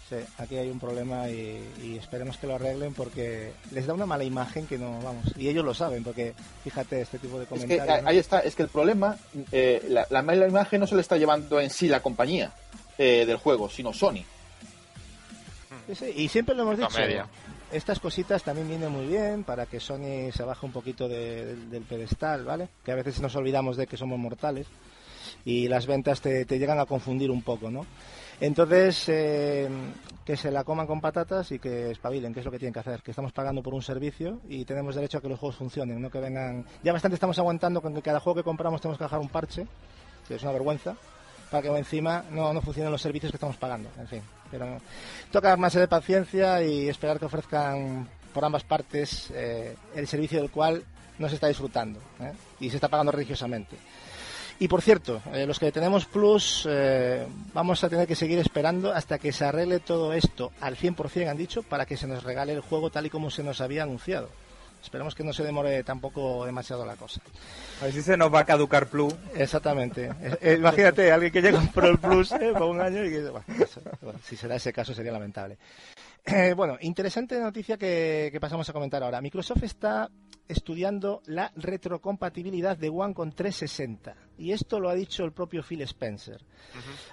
Sí, 0.09 0.17
aquí 0.39 0.57
hay 0.57 0.71
un 0.71 0.79
problema 0.79 1.29
y, 1.29 1.69
y 1.83 1.97
esperemos 1.99 2.37
que 2.37 2.47
lo 2.47 2.55
arreglen 2.55 2.95
porque 2.95 3.53
les 3.73 3.87
da 3.89 3.95
una 3.95 4.07
mala 4.07 4.23
imagen 4.23 4.65
que 4.67 4.79
no, 4.79 5.01
vamos, 5.03 5.25
y 5.37 5.49
ellos 5.49 5.65
lo 5.65 5.75
saben 5.75 6.05
porque 6.05 6.33
fíjate 6.63 7.01
este 7.01 7.19
tipo 7.19 7.39
de 7.39 7.43
Es 7.43 7.49
que 7.49 7.55
comentarios. 7.57 8.03
¿no? 8.05 8.09
ahí 8.09 8.19
está, 8.19 8.39
es 8.39 8.55
que 8.55 8.63
el 8.63 8.69
problema, 8.69 9.17
eh, 9.51 9.85
la, 9.89 10.07
la 10.11 10.23
mala 10.23 10.47
imagen 10.47 10.79
no 10.79 10.87
se 10.87 10.95
le 10.95 11.01
está 11.01 11.17
llevando 11.17 11.61
en 11.61 11.71
sí 11.71 11.89
la 11.89 12.01
compañía 12.03 12.53
eh, 12.99 13.25
del 13.27 13.37
juego, 13.39 13.69
sino 13.69 13.93
Sony. 13.93 14.23
Sí, 15.89 15.95
sí, 15.95 16.13
y 16.17 16.29
siempre 16.29 16.55
lo 16.55 16.63
hemos 16.63 16.77
dicho, 16.79 16.89
Comedia. 16.89 17.27
estas 17.73 17.99
cositas 18.01 18.43
también 18.43 18.69
vienen 18.69 18.91
muy 18.93 19.07
bien 19.07 19.43
para 19.45 19.67
que 19.67 19.81
Sony 19.81 20.31
se 20.33 20.43
baje 20.45 20.67
un 20.67 20.73
poquito 20.73 21.09
de- 21.09 21.45
del- 21.47 21.71
del 21.71 21.83
pedestal, 21.83 22.45
¿vale? 22.45 22.69
Que 22.85 22.93
a 22.93 22.97
veces 22.97 23.21
nos 23.21 23.35
olvidamos 23.37 23.77
de 23.77 23.87
que 23.87 23.97
somos 23.97 24.19
mortales 24.19 24.67
y 25.45 25.67
las 25.69 25.87
ventas 25.87 26.21
te, 26.21 26.45
te 26.45 26.59
llegan 26.61 26.79
a 26.81 26.87
confundir 26.87 27.31
un 27.31 27.43
poco, 27.43 27.71
¿no? 27.71 27.87
Entonces, 28.41 29.09
eh, 29.09 29.69
que 30.25 30.37
se 30.37 30.51
la 30.51 30.65
coman 30.65 30.87
con 30.87 31.01
patatas 31.01 31.53
y 31.53 31.59
que 31.59 31.93
espabilen, 31.93 32.35
que 32.35 32.41
es 32.41 32.47
lo 32.47 32.51
que 32.51 32.59
tienen 32.59 32.75
que 32.75 32.81
hacer, 32.81 33.03
que 33.03 33.13
estamos 33.13 33.33
pagando 33.33 33.63
por 33.63 33.75
un 33.75 33.83
servicio 33.83 34.41
y 34.49 34.65
tenemos 34.65 34.95
derecho 34.95 35.19
a 35.19 35.21
que 35.21 35.29
los 35.29 35.39
juegos 35.39 35.57
funcionen, 35.57 36.03
no 36.03 36.11
que 36.11 36.21
vengan... 36.21 36.65
Ya 36.83 36.93
bastante 36.93 37.15
estamos 37.15 37.39
aguantando 37.39 37.81
con 37.81 37.95
que 37.95 38.03
cada 38.03 38.21
juego 38.21 38.37
que 38.37 38.45
compramos 38.45 38.81
tenemos 38.81 38.99
que 38.99 39.05
bajar 39.05 39.21
un 39.21 39.29
parche, 39.29 39.67
que 40.27 40.35
es 40.35 40.43
una 40.43 40.53
vergüenza, 40.53 40.97
para 41.51 41.63
que 41.63 41.69
encima 41.69 42.25
no, 42.31 42.53
no 42.53 42.61
funcionen 42.61 42.91
los 42.91 43.01
servicios 43.01 43.31
que 43.31 43.37
estamos 43.37 43.57
pagando, 43.57 43.89
en 43.99 44.09
fin. 44.09 44.23
Pero 44.51 44.79
toca 45.31 45.53
armarse 45.53 45.81
de 45.81 45.89
paciencia 45.89 46.63
y 46.63 46.89
esperar 46.89 47.19
que 47.19 47.27
ofrezcan 47.27 48.09
por 48.35 48.45
ambas 48.45 48.65
partes 48.65 49.31
eh, 49.33 49.77
el 49.95 50.07
servicio 50.07 50.41
del 50.41 50.51
cual 50.51 50.85
no 51.19 51.29
se 51.29 51.37
está 51.37 51.49
disfrutando 51.49 52.01
¿eh? 52.21 52.33
y 52.61 52.69
se 52.69 52.77
está 52.77 52.89
pagando 52.89 53.13
religiosamente. 53.13 53.77
Y 54.59 54.69
por 54.69 54.81
cierto, 54.81 55.21
eh, 55.35 55.47
los 55.47 55.59
que 55.59 55.71
tenemos 55.71 56.07
Plus 56.07 56.67
eh, 56.69 57.27
vamos 57.53 57.85
a 57.85 57.89
tener 57.91 58.07
que 58.07 58.15
seguir 58.15 58.39
esperando 58.39 58.93
hasta 58.93 59.19
que 59.19 59.31
se 59.33 59.45
arregle 59.45 59.81
todo 59.81 60.13
esto 60.15 60.51
al 60.61 60.77
100%, 60.77 61.29
han 61.29 61.37
dicho, 61.37 61.63
para 61.63 61.85
que 61.85 61.97
se 61.99 62.07
nos 62.07 62.25
regale 62.25 62.53
el 62.55 62.61
juego 62.61 62.89
tal 62.91 63.05
y 63.07 63.11
como 63.11 63.31
se 63.31 63.43
nos 63.43 63.61
había 63.61 63.83
anunciado. 63.83 64.31
Esperemos 64.83 65.15
que 65.15 65.25
no 65.25 65.33
se 65.33 65.43
demore 65.43 65.83
tampoco 65.83 66.47
demasiado 66.47 66.87
la 66.87 66.95
cosa. 66.97 67.21
A 67.81 67.85
ver 67.87 67.93
si 67.93 68.03
se 68.03 68.17
nos 68.17 68.33
va 68.33 68.41
a 68.41 68.45
caducar 68.47 68.87
Plus. 68.87 69.13
Exactamente. 69.35 70.07
Eh, 70.23 70.39
eh, 70.41 70.55
imagínate, 70.59 71.11
alguien 71.11 71.33
que 71.33 71.43
ya 71.43 71.51
compró 71.53 71.89
el 71.89 71.99
Plus 71.99 72.33
eh, 72.33 72.53
por 72.53 72.63
un 72.69 72.81
año 72.81 73.05
y 73.05 73.11
que... 73.11 73.21
Bueno, 73.29 73.45
eso- 73.63 73.81
bueno, 74.01 74.19
si 74.25 74.37
será 74.37 74.55
ese 74.57 74.73
caso 74.73 74.95
sería 74.95 75.13
lamentable. 75.13 75.59
Eh, 76.25 76.55
bueno, 76.57 76.77
interesante 76.81 77.39
noticia 77.41 77.77
que, 77.77 78.31
que 78.33 78.41
pasamos 78.41 78.69
a 78.69 78.73
comentar 78.73 79.03
ahora. 79.03 79.21
Microsoft 79.21 79.63
está 79.65 80.09
estudiando 80.49 81.23
la 81.27 81.53
retrocompatibilidad 81.57 82.77
de 82.77 82.89
One 82.89 83.15
con 83.15 83.33
360. 83.33 84.15
Y 84.39 84.53
esto 84.53 84.81
lo 84.81 84.89
ha 84.89 84.95
dicho 84.95 85.25
el 85.25 85.33
propio 85.33 85.63
Phil 85.63 85.83
Spencer. 85.83 86.43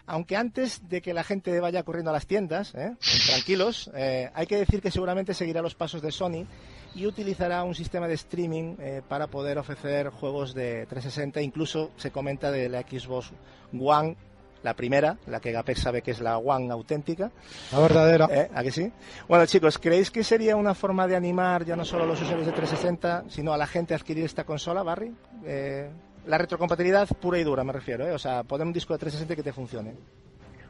Aunque 0.05 0.35
antes 0.35 0.87
de 0.89 1.01
que 1.01 1.13
la 1.13 1.23
gente 1.23 1.59
vaya 1.59 1.83
corriendo 1.83 2.09
a 2.09 2.13
las 2.13 2.27
tiendas, 2.27 2.75
¿eh? 2.75 2.95
tranquilos, 3.27 3.89
eh, 3.95 4.29
hay 4.33 4.45
que 4.45 4.57
decir 4.57 4.81
que 4.81 4.91
seguramente 4.91 5.33
seguirá 5.33 5.61
los 5.61 5.75
pasos 5.75 6.01
de 6.01 6.11
Sony 6.11 6.45
y 6.95 7.05
utilizará 7.05 7.63
un 7.63 7.75
sistema 7.75 8.07
de 8.07 8.15
streaming 8.15 8.75
eh, 8.79 9.01
para 9.07 9.27
poder 9.27 9.57
ofrecer 9.57 10.09
juegos 10.09 10.53
de 10.53 10.85
360. 10.87 11.41
Incluso 11.41 11.91
se 11.97 12.11
comenta 12.11 12.51
de 12.51 12.69
la 12.69 12.81
Xbox 12.81 13.31
One, 13.77 14.15
la 14.63 14.73
primera, 14.73 15.17
la 15.27 15.39
que 15.39 15.51
Gapex 15.51 15.81
sabe 15.81 16.01
que 16.01 16.11
es 16.11 16.21
la 16.21 16.37
One 16.37 16.71
auténtica. 16.71 17.31
La 17.71 17.79
verdadera. 17.79 18.27
¿Eh? 18.31 18.49
¿A 18.55 18.63
que 18.63 18.71
sí? 18.71 18.91
Bueno, 19.27 19.45
chicos, 19.45 19.77
¿creéis 19.77 20.09
que 20.09 20.23
sería 20.23 20.55
una 20.55 20.73
forma 20.73 21.05
de 21.07 21.15
animar 21.15 21.65
ya 21.65 21.75
no 21.75 21.83
solo 21.85 22.03
a 22.03 22.07
los 22.07 22.21
usuarios 22.21 22.45
de 22.47 22.53
360, 22.53 23.25
sino 23.29 23.53
a 23.53 23.57
la 23.57 23.67
gente 23.67 23.93
a 23.93 23.97
adquirir 23.97 24.23
esta 24.25 24.45
consola, 24.45 24.81
Barry? 24.83 25.13
Eh, 25.45 25.89
la 26.25 26.37
retrocompatibilidad 26.37 27.07
pura 27.19 27.37
y 27.39 27.43
dura, 27.43 27.63
me 27.65 27.73
refiero, 27.73 28.07
¿eh? 28.07 28.11
O 28.13 28.19
sea, 28.19 28.43
poner 28.43 28.65
un 28.65 28.71
disco 28.73 28.93
de 28.93 28.99
360 28.99 29.33
y 29.33 29.35
que 29.35 29.43
te 29.43 29.53
funcione. 29.53 29.93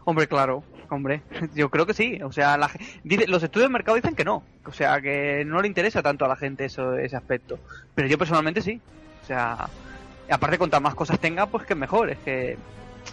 Hombre, 0.06 0.28
claro, 0.28 0.64
hombre. 0.90 1.22
Yo 1.56 1.70
creo 1.70 1.86
que 1.86 1.94
sí. 1.94 2.20
O 2.24 2.32
sea, 2.32 2.58
la, 2.58 2.70
dice- 3.04 3.28
los 3.28 3.42
estudios 3.44 3.70
de 3.70 3.74
mercado 3.74 3.96
dicen 3.96 4.16
que 4.16 4.26
no. 4.26 4.44
O 4.66 4.72
sea, 4.74 5.00
que 5.00 5.44
no 5.46 5.62
le 5.62 5.68
interesa 5.68 6.02
tanto 6.02 6.26
a 6.26 6.28
la 6.28 6.36
gente 6.36 6.66
eso, 6.66 6.98
ese 6.98 7.16
aspecto. 7.16 7.60
Pero 7.96 8.08
yo 8.10 8.18
personalmente 8.18 8.62
sí. 8.62 8.82
O 9.22 9.26
sea, 9.26 9.70
aparte 10.30 10.58
cuantas 10.58 10.82
más 10.82 10.96
cosas 10.96 11.20
tenga, 11.20 11.46
pues 11.46 11.66
que 11.66 11.76
mejor. 11.76 12.10
Es 12.10 12.18
que, 12.20 12.58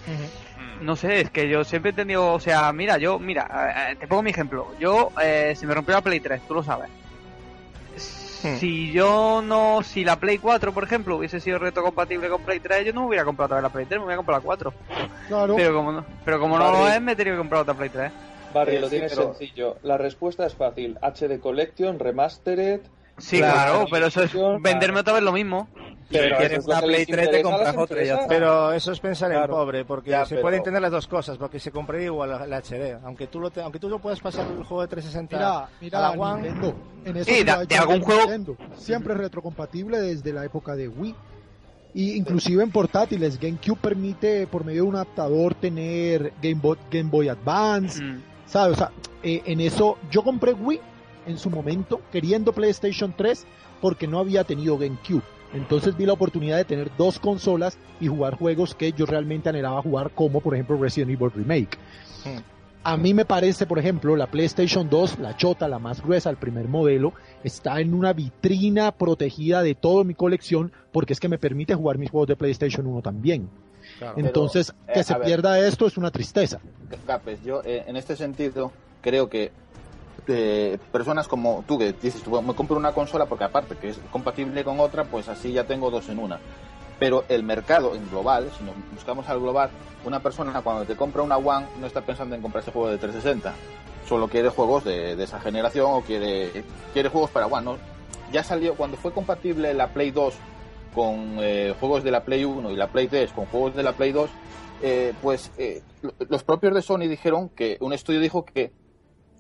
Mm. 0.06 0.49
No 0.80 0.96
sé, 0.96 1.20
es 1.22 1.30
que 1.30 1.48
yo 1.48 1.64
siempre 1.64 1.90
he 1.90 1.94
tenido, 1.94 2.32
o 2.32 2.40
sea, 2.40 2.72
mira, 2.72 2.98
yo, 2.98 3.18
mira, 3.18 3.90
eh, 3.92 3.96
te 3.96 4.06
pongo 4.06 4.22
mi 4.22 4.30
ejemplo. 4.30 4.68
Yo, 4.78 5.10
eh, 5.22 5.54
se 5.56 5.66
me 5.66 5.74
rompió 5.74 5.94
la 5.94 6.00
Play 6.00 6.20
3, 6.20 6.42
tú 6.48 6.54
lo 6.54 6.62
sabes. 6.62 6.88
Hmm. 8.42 8.56
Si 8.56 8.90
yo 8.90 9.42
no, 9.44 9.82
si 9.82 10.02
la 10.02 10.16
Play 10.18 10.38
4, 10.38 10.72
por 10.72 10.84
ejemplo, 10.84 11.16
hubiese 11.16 11.40
sido 11.40 11.58
retrocompatible 11.58 12.28
con 12.30 12.42
Play 12.42 12.58
3, 12.60 12.86
yo 12.86 12.92
no 12.94 13.02
me 13.02 13.08
hubiera 13.08 13.24
comprado 13.24 13.46
otra 13.48 13.56
vez 13.58 13.62
la 13.64 13.68
Play 13.68 13.84
3, 13.86 13.98
me 14.00 14.04
hubiera 14.06 14.16
comprado 14.16 14.40
la 14.40 14.44
4. 14.44 14.74
Claro. 15.28 15.56
Pero 15.56 15.74
como 15.74 15.92
no, 15.92 16.04
pero 16.24 16.40
como 16.40 16.58
no 16.58 16.70
lo 16.72 16.88
es, 16.88 17.00
me 17.02 17.12
he 17.12 17.16
tenido 17.16 17.36
que 17.36 17.40
comprar 17.40 17.62
otra 17.62 17.74
Play 17.74 17.90
3. 17.90 18.10
Barry, 18.54 18.76
Eh, 18.76 18.80
lo 18.80 18.86
sí, 18.88 18.92
tienes 18.92 19.12
pero- 19.14 19.34
sencillo. 19.34 19.76
La 19.82 19.98
respuesta 19.98 20.46
es 20.46 20.54
fácil. 20.54 20.96
HD 21.02 21.38
Collection, 21.38 21.98
Remastered. 21.98 22.80
Sí, 23.20 23.38
Claro. 23.38 23.54
claro, 23.54 23.86
pero 23.90 24.06
eso 24.06 24.22
es 24.22 24.30
Claro. 24.30 24.58
venderme 24.60 25.00
otra 25.00 25.12
vez 25.14 25.22
lo 25.22 25.32
mismo. 25.32 25.68
Pero 26.12 26.38
eso 26.38 26.56
es 26.56 26.66
lo 26.66 26.72
una 26.72 26.80
que 26.80 26.86
Play 26.86 26.98
les 26.98 27.06
3 27.06 27.16
te 27.30 27.38
interesa 27.38 27.38
a 27.38 27.42
compras 27.52 27.74
las 27.76 27.84
otra 27.84 28.02
y 28.02 28.06
ya 28.06 28.12
empresas. 28.14 28.20
está. 28.22 28.34
Pero 28.34 28.72
eso 28.72 28.92
es 28.92 29.00
pensar 29.00 29.32
en 29.32 29.46
pobre, 29.46 29.84
porque 29.84 30.10
Ya, 30.10 30.24
se 30.24 30.30
pero- 30.30 30.42
puede 30.42 30.56
entender 30.56 30.82
las 30.82 30.90
dos 30.90 31.06
cosas, 31.06 31.38
porque 31.38 31.60
se 31.60 31.70
compraría 31.70 32.06
igual 32.06 32.30
la, 32.30 32.46
la 32.48 32.56
HD. 32.56 32.98
Aunque 33.04 33.28
tú, 33.28 33.38
lo 33.38 33.50
te- 33.52 33.60
aunque 33.62 33.78
tú 33.78 33.88
lo 33.88 34.00
puedas 34.00 34.18
pasar 34.18 34.44
el 34.50 34.64
juego 34.64 34.82
de 34.82 34.88
360 34.88 35.36
Mira, 35.36 35.58
a 35.58 35.68
mira, 35.80 36.00
la 36.00 36.10
One, 36.10 36.42
Nintendo. 36.42 36.74
En 37.04 37.16
eso 37.16 37.30
Sí, 37.30 37.44
lo 37.44 37.64
de- 37.64 37.76
algún 37.76 38.00
juego- 38.00 38.20
Nintendo. 38.22 38.56
Siempre 38.76 39.14
retrocompatible 39.14 40.00
desde 40.00 40.32
la 40.32 40.44
época 40.44 40.74
de 40.74 40.88
Wii. 40.88 41.14
Y 41.94 42.14
inclusive 42.16 42.62
en 42.64 42.70
portátiles, 42.72 43.38
GameCube 43.38 43.78
permite 43.80 44.46
por 44.48 44.64
medio 44.64 44.82
de 44.82 44.88
un 44.88 44.94
adaptador 44.96 45.54
tener 45.54 46.32
Game 46.42 46.60
Boy, 46.60 46.76
Game 46.90 47.08
Boy 47.10 47.28
Advance, 47.28 48.02
Mm. 48.02 48.20
¿sabes? 48.46 48.74
O 48.74 48.78
sea, 48.78 48.90
eh, 49.22 49.42
en 49.46 49.60
eso 49.60 49.96
yo 50.10 50.22
compré 50.22 50.52
Wii 50.54 50.80
en 51.26 51.38
su 51.38 51.50
momento 51.50 52.00
queriendo 52.12 52.52
PlayStation 52.52 53.14
3 53.16 53.46
porque 53.80 54.06
no 54.06 54.18
había 54.18 54.44
tenido 54.44 54.78
GameCube. 54.78 55.22
Entonces 55.52 55.96
vi 55.96 56.06
la 56.06 56.12
oportunidad 56.12 56.56
de 56.56 56.64
tener 56.64 56.90
dos 56.96 57.18
consolas 57.18 57.76
y 58.00 58.06
jugar 58.06 58.36
juegos 58.36 58.74
que 58.74 58.92
yo 58.92 59.06
realmente 59.06 59.48
anhelaba 59.48 59.82
jugar, 59.82 60.10
como 60.10 60.40
por 60.40 60.54
ejemplo 60.54 60.80
Resident 60.80 61.10
Evil 61.10 61.30
Remake. 61.34 61.76
A 62.82 62.96
mí 62.96 63.12
me 63.12 63.26
parece, 63.26 63.66
por 63.66 63.78
ejemplo, 63.78 64.16
la 64.16 64.28
PlayStation 64.28 64.88
2, 64.88 65.18
la 65.18 65.36
chota, 65.36 65.68
la 65.68 65.78
más 65.78 66.02
gruesa, 66.02 66.30
el 66.30 66.36
primer 66.36 66.66
modelo, 66.66 67.12
está 67.44 67.80
en 67.80 67.92
una 67.92 68.12
vitrina 68.14 68.92
protegida 68.92 69.62
de 69.62 69.74
toda 69.74 70.02
mi 70.04 70.14
colección 70.14 70.72
porque 70.92 71.12
es 71.12 71.20
que 71.20 71.28
me 71.28 71.38
permite 71.38 71.74
jugar 71.74 71.98
mis 71.98 72.10
juegos 72.10 72.28
de 72.28 72.36
PlayStation 72.36 72.86
1 72.86 73.02
también. 73.02 73.50
Claro. 73.98 74.14
Entonces, 74.18 74.72
eh, 74.86 74.92
que 74.94 75.04
se 75.04 75.14
ver. 75.14 75.24
pierda 75.24 75.58
esto 75.66 75.86
es 75.86 75.98
una 75.98 76.10
tristeza. 76.10 76.60
Capes, 77.06 77.42
yo 77.42 77.60
eh, 77.64 77.84
en 77.86 77.96
este 77.96 78.16
sentido 78.16 78.72
creo 79.02 79.28
que 79.28 79.52
eh, 80.28 80.78
personas 80.92 81.28
como 81.28 81.64
tú 81.66 81.78
que 81.78 81.92
dices, 81.92 82.22
me 82.26 82.54
compro 82.54 82.76
una 82.76 82.92
consola 82.92 83.26
porque 83.26 83.44
aparte 83.44 83.76
que 83.76 83.90
es 83.90 83.98
compatible 84.10 84.64
con 84.64 84.80
otra, 84.80 85.04
pues 85.04 85.28
así 85.28 85.52
ya 85.52 85.64
tengo 85.64 85.90
dos 85.90 86.08
en 86.08 86.18
una. 86.18 86.38
Pero 86.98 87.24
el 87.28 87.42
mercado 87.42 87.94
en 87.94 88.08
global, 88.10 88.50
si 88.58 88.62
nos 88.64 88.74
buscamos 88.92 89.28
al 89.28 89.40
global, 89.40 89.70
una 90.04 90.20
persona 90.20 90.60
cuando 90.62 90.84
te 90.84 90.96
compra 90.96 91.22
una 91.22 91.38
One 91.38 91.66
no 91.80 91.86
está 91.86 92.02
pensando 92.02 92.34
en 92.34 92.42
comprarse 92.42 92.70
juego 92.72 92.88
de 92.88 92.98
360. 92.98 93.54
Solo 94.06 94.28
quiere 94.28 94.48
juegos 94.50 94.84
de, 94.84 95.12
esa 95.22 95.40
generación 95.40 95.86
o 95.90 96.02
quiere, 96.02 96.64
quiere 96.92 97.08
juegos 97.08 97.30
para 97.30 97.46
One. 97.46 97.76
Ya 98.32 98.44
salió, 98.44 98.74
cuando 98.74 98.96
fue 98.96 99.12
compatible 99.12 99.72
la 99.74 99.88
Play 99.88 100.10
2 100.10 100.34
con 100.94 101.36
eh, 101.40 101.74
juegos 101.78 102.02
de 102.04 102.10
la 102.10 102.24
Play 102.24 102.44
1 102.44 102.70
y 102.70 102.76
la 102.76 102.88
Play 102.88 103.08
3 103.08 103.32
con 103.32 103.46
juegos 103.46 103.74
de 103.76 103.82
la 103.82 103.92
Play 103.92 104.12
2, 104.12 104.28
eh, 104.82 105.12
pues 105.22 105.52
eh, 105.58 105.82
lo- 106.02 106.12
los 106.28 106.42
propios 106.42 106.74
de 106.74 106.82
Sony 106.82 107.08
dijeron 107.08 107.48
que 107.50 107.76
un 107.80 107.92
estudio 107.92 108.20
dijo 108.20 108.44
que 108.44 108.72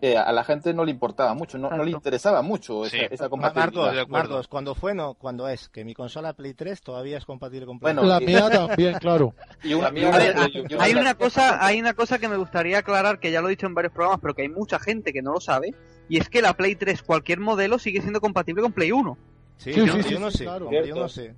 eh, 0.02 0.16
a 0.16 0.32
la 0.32 0.44
gente 0.44 0.72
no 0.74 0.84
le 0.84 0.90
importaba 0.90 1.34
mucho, 1.34 1.58
no, 1.58 1.70
no 1.70 1.84
le 1.84 1.90
interesaba 1.90 2.42
mucho 2.42 2.84
esa, 2.86 2.96
Sí. 2.96 3.02
esa 3.10 3.28
compatibilidad. 3.28 3.72
Marcos, 3.74 3.94
de 3.94 4.00
acuerdo. 4.00 4.28
Marcos, 4.30 4.48
cuando 4.48 4.74
fue 4.74 4.94
no, 4.94 5.14
cuando 5.14 5.48
es, 5.48 5.68
que 5.68 5.84
mi 5.84 5.94
consola 5.94 6.32
Play 6.32 6.54
3 6.54 6.80
todavía 6.80 7.18
es 7.18 7.24
compatible 7.24 7.66
con 7.66 7.78
Play 7.78 7.94
Bueno, 7.94 8.08
2. 8.08 8.08
La 8.08 8.22
y- 8.22 8.26
mía 8.26 8.48
también, 8.50 8.94
claro. 8.98 9.34
Y 9.62 9.74
una, 9.74 9.90
mía 9.90 10.10
ver, 10.10 10.34
yo- 10.68 10.80
Hay 10.80 10.92
una- 10.92 11.00
una 11.02 11.14
cosa, 11.14 11.64
hay 11.64 11.80
una 11.80 11.94
cosa 11.94 12.18
que 12.18 12.28
me 12.28 12.36
gustaría 12.36 12.78
aclarar, 12.78 13.18
que 13.20 13.30
ya 13.30 13.40
lo 13.40 13.48
he 13.48 13.50
dicho 13.50 13.66
en 13.66 13.74
varios 13.74 13.92
programas, 13.92 14.20
pero 14.22 14.34
que 14.34 14.42
hay 14.42 14.48
mucha 14.48 14.78
gente 14.78 15.12
que 15.12 15.22
no 15.22 15.32
lo 15.32 15.40
sabe, 15.40 15.74
y 16.08 16.18
es 16.18 16.28
que 16.28 16.42
la 16.42 16.54
Play 16.54 16.74
3, 16.76 17.02
cualquier 17.02 17.40
modelo, 17.40 17.78
sigue 17.78 18.00
siendo 18.00 18.20
compatible 18.20 18.62
con 18.62 18.72
Play 18.72 18.92
1. 18.92 19.18
Sí, 19.58 19.74
Sí, 19.74 19.84
yo, 19.86 19.92
sí, 19.92 20.02
sí, 20.04 20.10
yo 20.14 20.20
no 20.20 20.30
sí, 20.30 20.38
sé, 20.38 20.44
claro. 20.44 20.60
con 20.66 20.70
Play 20.70 20.82
Cierto. 20.84 21.00
1 21.00 21.08
sé. 21.10 21.34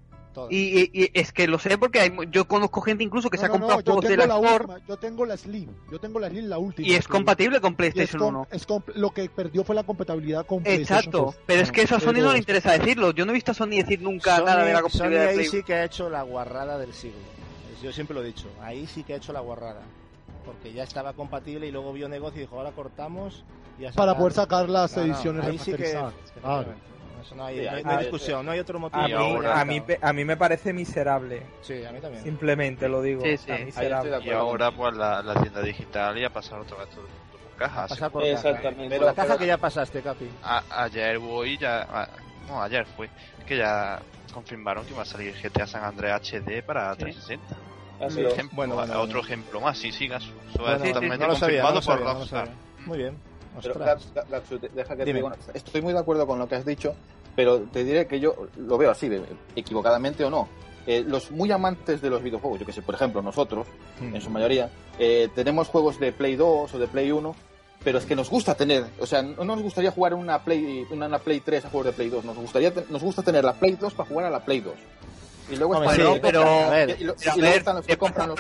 Y, 0.51 0.57
y- 0.83 0.91
y 0.93 1.11
es 1.15 1.33
que 1.33 1.47
lo 1.47 1.59
sé 1.59 1.77
porque 1.79 2.01
hay, 2.01 2.11
mu- 2.11 2.25
yo 2.25 2.47
conozco 2.47 2.81
gente 2.81 3.05
incluso 3.05 3.29
que 3.31 3.39
se 3.39 3.45
ha 3.45 3.49
No, 3.49 3.53
comprado 3.55 3.79
no, 3.81 3.85
juegos 3.85 4.05
de 4.05 4.09
tengo 4.17 4.21
la 4.27 4.27
la 4.27 4.41
Store 4.41 4.65
última, 4.65 4.87
yo 4.89 4.97
tengo 4.97 5.27
la 5.27 5.37
Slim, 5.37 5.69
yo 5.91 5.99
tengo 5.99 6.19
la 6.21 6.29
Slim, 6.31 6.49
la 6.49 6.59
última. 6.59 6.89
y 6.89 6.93
es 6.95 7.07
que- 7.07 7.13
compatible 7.13 7.61
con 7.61 7.73
es 7.73 7.77
PlayStation 7.77 8.19
com- 8.21 8.35
1. 8.37 8.47
es 8.51 8.67
lo 8.97 9.11
que 9.11 9.29
perdió 9.29 9.65
fue 9.65 9.75
la 9.75 9.83
compatibilidad 9.85 10.47
con 10.47 10.63
PlayStation 10.63 10.99
Exacto, 10.99 11.19
2. 11.27 11.37
pero 11.47 11.63
es 11.63 11.71
que 11.73 11.83
eso 11.83 11.97
a 11.97 12.01
Sony 12.01 12.21
no 12.23 12.33
le 12.33 12.39
interesa 12.39 12.73
decirlo. 12.73 13.13
Yo 13.13 13.25
no 13.27 13.33
he 13.33 13.35
visto 13.35 13.51
a 13.53 13.55
Sony 13.55 13.69
decir 13.77 14.01
nunca 14.01 14.37
Sony, 14.37 14.45
nada 14.47 14.65
de 14.65 14.73
la 14.73 14.79
Sony 14.79 14.83
compatibilidad 14.89 15.25
de 15.25 15.29
ahí 15.41 15.47
sí 15.47 15.63
que 15.63 15.75
ha 15.75 15.85
hecho 15.85 16.09
la 16.11 16.23
guarrada 16.23 16.79
del 16.79 16.93
siglo. 16.93 17.19
Yo 17.83 17.93
siempre 17.93 18.15
lo 18.15 18.23
he 18.23 18.27
dicho. 18.27 18.47
Ahí 18.61 18.87
sí 18.87 19.03
que 19.03 19.15
ha 19.15 19.17
hecho 19.17 19.33
la 19.33 19.41
guarrada. 19.41 19.83
Porque 20.45 20.73
ya 20.73 20.83
estaba 20.85 21.13
compatible 21.13 21.67
y 21.67 21.71
luego 21.73 21.93
vio 21.93 22.09
negocio 22.09 22.39
y 22.39 22.43
dijo, 22.43 22.57
ahora 22.57 22.71
cortamos. 22.73 23.45
Y 23.79 23.87
Para 23.93 24.17
poder 24.17 24.33
sacar 24.35 24.69
las 24.69 24.97
No, 24.97 25.05
no, 25.05 25.13
ediciones 25.13 25.45
ahí 25.47 25.59
sí 25.59 25.73
que-. 25.73 25.97
Eso 27.23 27.35
no 27.37 27.45
hay, 27.45 27.59
Sí, 27.61 27.65
no 27.65 27.71
hay- 27.77 27.85
no 27.85 27.91
hay 27.91 27.99
discusión, 27.99 28.47
no 28.47 28.53
hay 28.53 28.59
otro 28.61 28.79
motivo. 28.79 29.03
A 29.03 29.07
mí, 29.09 29.13
ahora- 29.15 29.61
a, 29.61 29.65
mí, 29.65 29.81
pe- 29.81 29.99
a 30.03 30.13
mí 30.13 30.25
me 30.25 30.37
parece 30.37 30.73
miserable. 30.73 31.43
Sí, 31.63 31.85
a 31.85 31.93
mí 31.93 32.01
también. 32.01 32.23
Simplemente 32.23 32.89
lo 32.89 33.01
digo. 33.03 33.23
Sí, 33.23 33.53
miserable. 33.65 34.19
Y 34.25 34.31
ahora 34.31 34.71
pues 34.71 34.95
la, 34.95 35.23
la 35.23 35.35
tienda 35.41 35.63
digital 35.63 36.19
y 36.19 36.25
a 36.25 36.31
pasar 36.31 36.59
otro 36.61 36.77
gasto 36.79 36.97
por 37.01 37.57
caja. 37.57 37.87
Pasar 37.87 38.11
por 38.11 38.23
caja. 38.23 38.33
Exactamente. 38.35 38.89
Pero 38.91 39.07
la 39.07 39.15
caja 39.15 39.39
que 39.39 39.47
ya 39.47 39.57
pasaste, 39.57 40.03
Capi. 40.03 40.29
A- 40.43 40.63
ayer 40.85 41.19
voy 41.19 41.57
ya, 41.59 41.83
a- 41.83 42.09
no 42.49 42.63
ayer 42.63 42.85
fue, 42.87 43.09
que 43.47 43.57
ya 43.57 44.01
confirmaron 44.35 44.85
que 44.85 44.95
va 44.95 45.03
a 45.03 45.07
salir 45.07 45.35
GTA 45.35 45.67
San 45.67 45.85
Andreas 45.85 46.21
HD 46.23 46.63
para 46.63 46.95
360. 46.97 47.57
Así 48.01 48.17
Otro 48.19 48.29
es. 48.29 48.33
ejemplo, 48.35 48.57
Bueno, 48.57 48.75
bueno, 48.75 48.93
otro 48.95 49.05
bueno. 49.07 49.21
ejemplo 49.21 49.61
más, 49.61 49.79
sí, 49.79 49.93
sí, 49.93 50.09
Gasu. 50.09 50.27
Eso 50.51 50.59
Bueno, 50.61 50.75
es 50.77 50.81
sí, 50.83 50.87
sí, 50.89 50.93
totalmente 50.95 51.25
no 51.25 51.33
lo 51.33 51.39
sabía, 51.39 51.63
no 51.63 51.73
confirmado 51.73 52.05
por 52.05 52.17
Rockstar. 52.17 52.49
Muy 52.85 52.99
bien. 52.99 53.17
Pero, 53.61 53.75
deja 54.75 54.97
que 54.97 55.05
te. 55.05 55.23
Estoy 55.55 55.83
muy 55.83 55.93
de 55.93 55.99
acuerdo 55.99 56.27
con 56.27 56.39
lo 56.39 56.49
que 56.49 56.55
has 56.55 56.65
dicho, 56.65 56.95
pero 57.37 57.61
te 57.61 57.85
diré 57.85 58.07
que 58.07 58.21
yo 58.21 58.35
lo 58.57 58.79
veo 58.79 58.91
así, 58.91 59.11
equivocadamente 59.57 60.25
o 60.25 60.31
no. 60.31 60.49
Eh, 60.87 61.05
los 61.07 61.31
muy 61.31 61.51
amantes 61.53 62.01
de 62.03 62.11
los 62.11 62.23
videojuegos, 62.23 62.59
yo 62.61 62.67
que 62.67 62.73
sé, 62.73 62.83
por 62.83 62.95
ejemplo, 62.97 63.23
nosotros, 63.23 63.67
Mm. 64.01 64.17
en 64.17 64.21
su 64.21 64.31
mayoría, 64.31 64.69
eh, 64.99 65.29
tenemos 65.35 65.69
juegos 65.69 66.01
de 66.01 66.11
Play 66.13 66.35
2 66.35 66.75
o 66.75 66.79
de 66.79 66.89
Play 66.89 67.13
1, 67.13 67.37
pero 67.85 67.99
es 67.99 68.05
que 68.05 68.17
nos 68.17 68.29
gusta 68.29 68.55
tener, 68.57 68.85
o 68.99 69.07
sea, 69.07 69.23
no 69.23 69.45
nos 69.45 69.63
gustaría 69.63 69.93
jugar 69.93 70.15
una 70.15 70.41
Play, 70.43 70.85
una, 70.91 71.07
una 71.07 71.19
Play 71.21 71.39
3 71.41 71.65
a 71.67 71.69
juegos 71.71 71.87
de 71.87 71.93
Play 71.93 72.09
2, 72.11 72.25
nos 72.25 72.37
gustaría 72.37 72.73
nos 72.91 73.03
gusta 73.03 73.23
tener 73.23 73.45
la 73.45 73.53
Play 73.53 73.77
2 73.81 73.95
para 73.95 74.09
jugar 74.09 74.27
a 74.27 74.31
la 74.31 74.45
Play 74.45 74.61
2. 74.61 74.75
Y 75.53 75.57
luego 75.57 75.75
Hombre, 75.77 75.91
sí, 75.91 75.97
pero- 75.97 76.11
y 76.11 76.15
lo- 76.17 76.21
pero 76.21 76.43
a 76.43 76.87
y 76.99 77.05
luego 77.05 77.17
ver, 77.43 77.59
están 77.59 77.77
los 77.77 77.87
¿qué 77.87 77.93
que 77.93 77.99
compran 77.99 78.29
los 78.31 78.39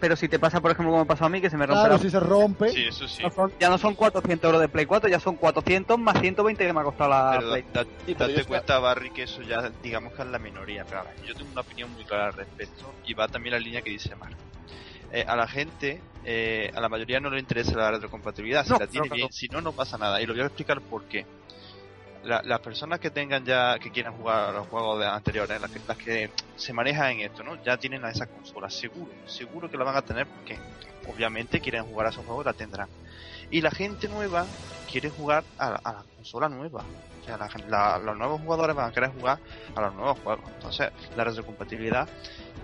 Pero 0.00 0.16
si 0.16 0.28
te 0.28 0.38
pasa, 0.38 0.60
por 0.60 0.70
ejemplo, 0.70 0.90
como 0.92 1.02
me 1.04 1.06
pasó 1.06 1.26
a 1.26 1.28
mí, 1.28 1.40
que 1.42 1.50
se 1.50 1.56
me 1.58 1.66
rompe 1.66 1.80
Claro, 1.82 1.94
la... 1.96 2.00
si 2.00 2.10
se 2.10 2.18
rompe, 2.20 2.70
Sí, 2.72 2.84
eso 2.88 3.06
sí. 3.06 3.22
no 3.22 3.30
son- 3.30 3.52
ya 3.60 3.68
no 3.68 3.76
son 3.76 3.94
400 3.94 4.48
euros 4.48 4.60
de 4.60 4.68
Play 4.68 4.86
4, 4.86 5.10
ya 5.10 5.20
son 5.20 5.36
400 5.36 5.98
más 5.98 6.18
120 6.20 6.66
que 6.66 6.72
me 6.72 6.80
ha 6.80 6.84
costado 6.84 7.10
la 7.10 7.30
Pero 7.38 7.50
Play. 7.50 7.64
da- 7.72 7.84
Sí, 7.84 8.14
pero 8.16 8.28
date 8.32 8.44
cuenta, 8.46 8.78
Barry, 8.78 9.10
que 9.10 9.24
eso 9.24 9.42
ya 9.42 9.70
digamos 9.82 10.14
que 10.14 10.22
es 10.22 10.28
la 10.28 10.38
minoría. 10.38 10.84
Ver, 10.84 11.02
yo 11.26 11.34
tengo 11.34 11.50
una 11.52 11.60
opinión 11.60 11.92
muy 11.92 12.04
clara 12.04 12.26
al 12.28 12.32
respecto 12.32 12.94
y 13.04 13.12
va 13.14 13.28
también 13.28 13.52
la 13.54 13.60
línea 13.60 13.82
que 13.82 13.90
dice 13.90 14.14
Marco. 14.16 14.38
Eh, 15.12 15.24
a 15.28 15.36
la 15.36 15.46
gente, 15.46 16.00
eh, 16.24 16.70
a 16.74 16.80
la 16.80 16.88
mayoría 16.88 17.20
no 17.20 17.28
le 17.30 17.40
interesa 17.40 17.76
la 17.76 17.90
retrocompatibilidad. 17.90 18.64
Si 18.64 18.70
No, 18.70 18.78
la 18.78 18.86
tiene 18.86 19.08
no, 19.08 19.10
no. 19.10 19.16
bien, 19.16 19.32
si 19.32 19.48
no, 19.48 19.60
no 19.60 19.72
pasa 19.72 19.98
nada. 19.98 20.22
Y 20.22 20.26
lo 20.26 20.32
voy 20.32 20.42
a 20.42 20.46
explicar 20.46 20.80
por 20.80 21.04
qué. 21.04 21.26
La- 22.22 22.42
las 22.44 22.60
personas 22.60 23.00
que 23.00 23.10
tengan 23.10 23.44
ya, 23.44 23.78
que 23.78 23.90
quieran 23.90 24.14
jugar 24.14 24.50
a 24.50 24.52
los 24.52 24.68
juegos 24.68 24.98
de 25.00 25.06
anteriores, 25.06 25.60
las 25.60 25.70
que, 25.70 25.80
las 25.86 25.96
que 25.96 26.28
se 26.54 26.72
manejan 26.74 27.12
en 27.12 27.20
esto, 27.20 27.42
¿no? 27.42 27.56
Ya 27.62 27.78
tienen 27.78 28.04
a 28.04 28.10
esa 28.10 28.26
consola, 28.26 28.68
seguro, 28.70 29.12
seguro 29.24 29.70
que 29.70 29.78
la 29.78 29.84
van 29.84 29.96
a 29.96 30.02
tener 30.02 30.26
porque 30.28 30.58
obviamente 31.06 31.60
quieren 31.60 31.84
jugar 31.84 32.06
a 32.06 32.10
esos 32.10 32.24
juegos, 32.24 32.44
la 32.44 32.52
tendrán. 32.54 32.90
Y 33.50 33.60
la 33.62 33.70
gente 33.70 34.08
nueva 34.08 34.50
quiere 34.86 35.10
jugar 35.10 35.46
a 35.58 35.70
la, 35.70 35.80
a 35.84 35.92
la 35.94 36.04
consola 36.14 36.48
nueva. 36.48 36.86
O 37.20 37.22
sea, 37.22 37.36
la 37.36 37.98
los 37.98 38.16
nuevos 38.16 38.40
jugadores 38.40 38.74
van 38.74 38.88
a 38.88 38.92
querer 38.92 39.10
jugar 39.10 39.40
a 39.74 39.80
los 39.80 39.94
nuevos 39.94 40.18
juegos. 40.20 40.50
Entonces, 40.52 40.90
la 41.14 41.24
retrocompatibilidad 41.24 42.08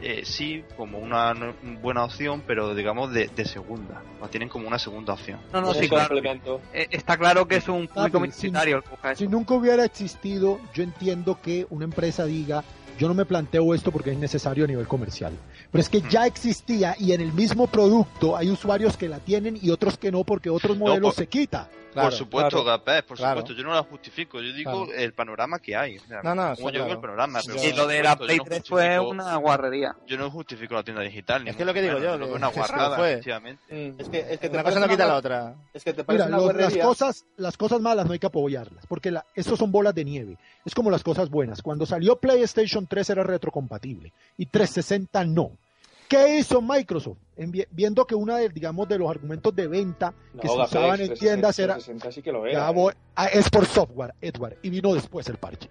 eh, 0.03 0.23
sí 0.25 0.65
como 0.77 0.99
una 0.99 1.33
no- 1.35 1.55
buena 1.81 2.05
opción, 2.05 2.43
pero 2.47 2.75
digamos 2.75 3.13
de, 3.13 3.29
de 3.29 3.45
segunda. 3.45 4.03
La 4.21 4.29
tienen 4.29 4.49
como 4.49 4.67
una 4.69 4.79
segunda 4.79 5.13
opción. 5.15 5.39
No, 5.53 5.61
no, 5.61 5.75
sí, 5.75 5.89
claro. 5.89 6.17
Eh, 6.73 6.89
Está 6.91 7.17
claro 7.17 7.47
que 7.47 7.57
es 7.57 7.69
un 7.69 7.89
público 7.89 8.19
si- 8.31 8.47
minoritario 8.47 8.77
el 8.77 8.83
que 8.83 8.91
busca 8.91 9.13
eso. 9.13 9.19
si 9.25 9.29
nunca 9.29 9.55
hubiera 9.55 9.85
existido, 9.85 10.61
yo 10.75 10.83
entiendo 10.83 11.41
que 11.41 11.67
una 11.71 11.85
empresa 11.85 12.25
diga, 12.25 12.63
yo 12.99 13.09
no 13.09 13.15
me 13.15 13.25
planteo 13.25 13.75
esto 13.75 13.91
porque 13.93 14.13
es 14.13 14.19
necesario 14.19 14.65
a 14.65 14.69
nivel 14.69 14.87
comercial. 14.89 15.33
Pero 15.71 15.81
es 15.83 15.89
que 15.89 16.01
ya 16.03 16.27
existía 16.27 16.95
y 16.99 17.13
en 17.13 17.21
el 17.21 17.33
mismo 17.33 17.67
producto 17.67 18.37
hay 18.37 18.51
usuarios 18.51 18.97
que 18.97 19.09
la 19.09 19.19
tienen 19.21 19.59
y 19.61 19.71
otros 19.71 19.99
que 19.99 20.11
no 20.13 20.25
porque 20.25 20.51
otros 20.51 20.77
modelos 20.77 21.15
por- 21.15 21.25
se 21.25 21.27
quita. 21.29 21.69
Claro, 21.93 22.11
por 22.11 22.19
supuesto, 22.19 22.51
claro. 22.63 22.65
Gapés, 22.65 23.03
por 23.05 23.17
Claro. 23.17 23.41
supuesto. 23.41 23.59
Yo 23.59 23.67
no 23.67 23.75
la 23.75 23.83
justifico. 23.83 24.39
Yo 24.43 24.53
digo 24.53 24.85
Claro. 24.85 25.01
el 25.01 25.15
panorama 25.15 25.59
que 25.59 25.75
hay. 25.75 25.97
O 25.97 26.01
sea, 26.07 26.21
No, 26.23 26.35
no, 26.35 26.55
como 26.55 26.69
yo 26.69 26.73
digo 26.73 26.85
claro. 26.85 26.93
el 26.93 26.99
panorama. 27.01 27.41
pero 27.47 27.59
Sí, 27.59 27.69
Y 27.69 27.73
lo 27.73 27.87
de 27.87 28.03
la 28.03 28.17
Play 28.19 28.37
no 28.37 28.45
3 28.45 28.63
fue 28.69 29.01
una 29.01 29.35
guarrería. 29.37 29.97
Yo 30.07 30.19
no 30.19 30.31
justifico 30.31 30.75
la 30.75 30.83
tienda 30.83 31.01
digital. 31.03 31.43
ni 31.45 31.49
Es 31.51 31.57
que 31.57 31.65
lo 31.65 31.73
que 31.73 31.81
digo 31.81 31.99
yo, 31.99 32.19
que- 32.19 32.25
una 32.27 32.49
guarrada, 32.49 32.99
fue. 32.99 33.13
efectivamente. 33.13 33.63
Mm. 33.71 33.99
Es 33.99 34.09
que, 34.11 34.19
es 34.19 34.39
que 34.41 34.49
te 34.51 34.57
Una 34.57 34.63
cosa 34.65 34.81
no 34.81 34.89
quita 34.89 35.05
una 35.05 35.13
la 35.15 35.19
otra. 35.19 35.55
Es 35.73 35.85
que 35.85 35.95
te 35.95 36.05
parece 36.05 36.27
Mira, 36.27 36.37
una 36.37 36.47
lo- 36.53 36.59
las 36.61 36.77
cosas, 36.77 37.25
las 37.39 37.57
cosas 37.57 37.81
malas 37.81 38.05
no 38.05 38.13
hay 38.13 38.19
que 38.19 38.27
apoyarlas, 38.27 38.85
porque 38.87 39.11
la, 39.11 39.25
estos 39.35 39.59
son 39.59 39.73
bolas 39.73 39.95
de 39.95 40.05
nieve. 40.05 40.37
Es 40.67 40.75
como 40.75 40.91
las 40.91 41.03
cosas 41.03 41.31
buenas. 41.31 41.63
Cuando 41.63 41.87
salió 41.87 42.17
PlayStation 42.17 42.86
3 42.87 43.11
era 43.11 43.23
retrocompatible 43.23 44.13
y 44.37 44.47
360 44.47 45.25
no. 45.25 45.51
¿Qué 46.09 46.39
hizo 46.39 46.63
Microsoft? 46.63 47.19
En 47.37 47.51
vi- 47.51 47.67
viendo 47.73 48.07
que 48.07 48.15
uno 48.15 48.37
de, 48.37 48.49
digamos, 48.49 48.89
de 48.89 48.97
los 48.99 49.11
argumentos 49.11 49.55
de 49.57 49.67
venta 49.67 50.15
que 50.41 50.47
No, 50.47 50.55
se 50.55 50.61
usaban 50.63 51.01
en 51.01 51.09
360, 51.09 51.19
tiendas 51.19 51.59
era 51.59 51.75
360 51.75 52.13
sí 52.13 52.23
que 52.23 52.31
lo 52.33 52.45
ya 52.47 52.53
era. 52.53 52.71
voy- 52.71 52.95
ah, 53.17 53.27
es 53.27 53.51
por 53.51 53.67
software, 53.67 54.15
Edward, 54.21 54.57
y 54.63 54.71
vino 54.71 54.95
después 54.95 55.29
el 55.29 55.37
parche. 55.39 55.69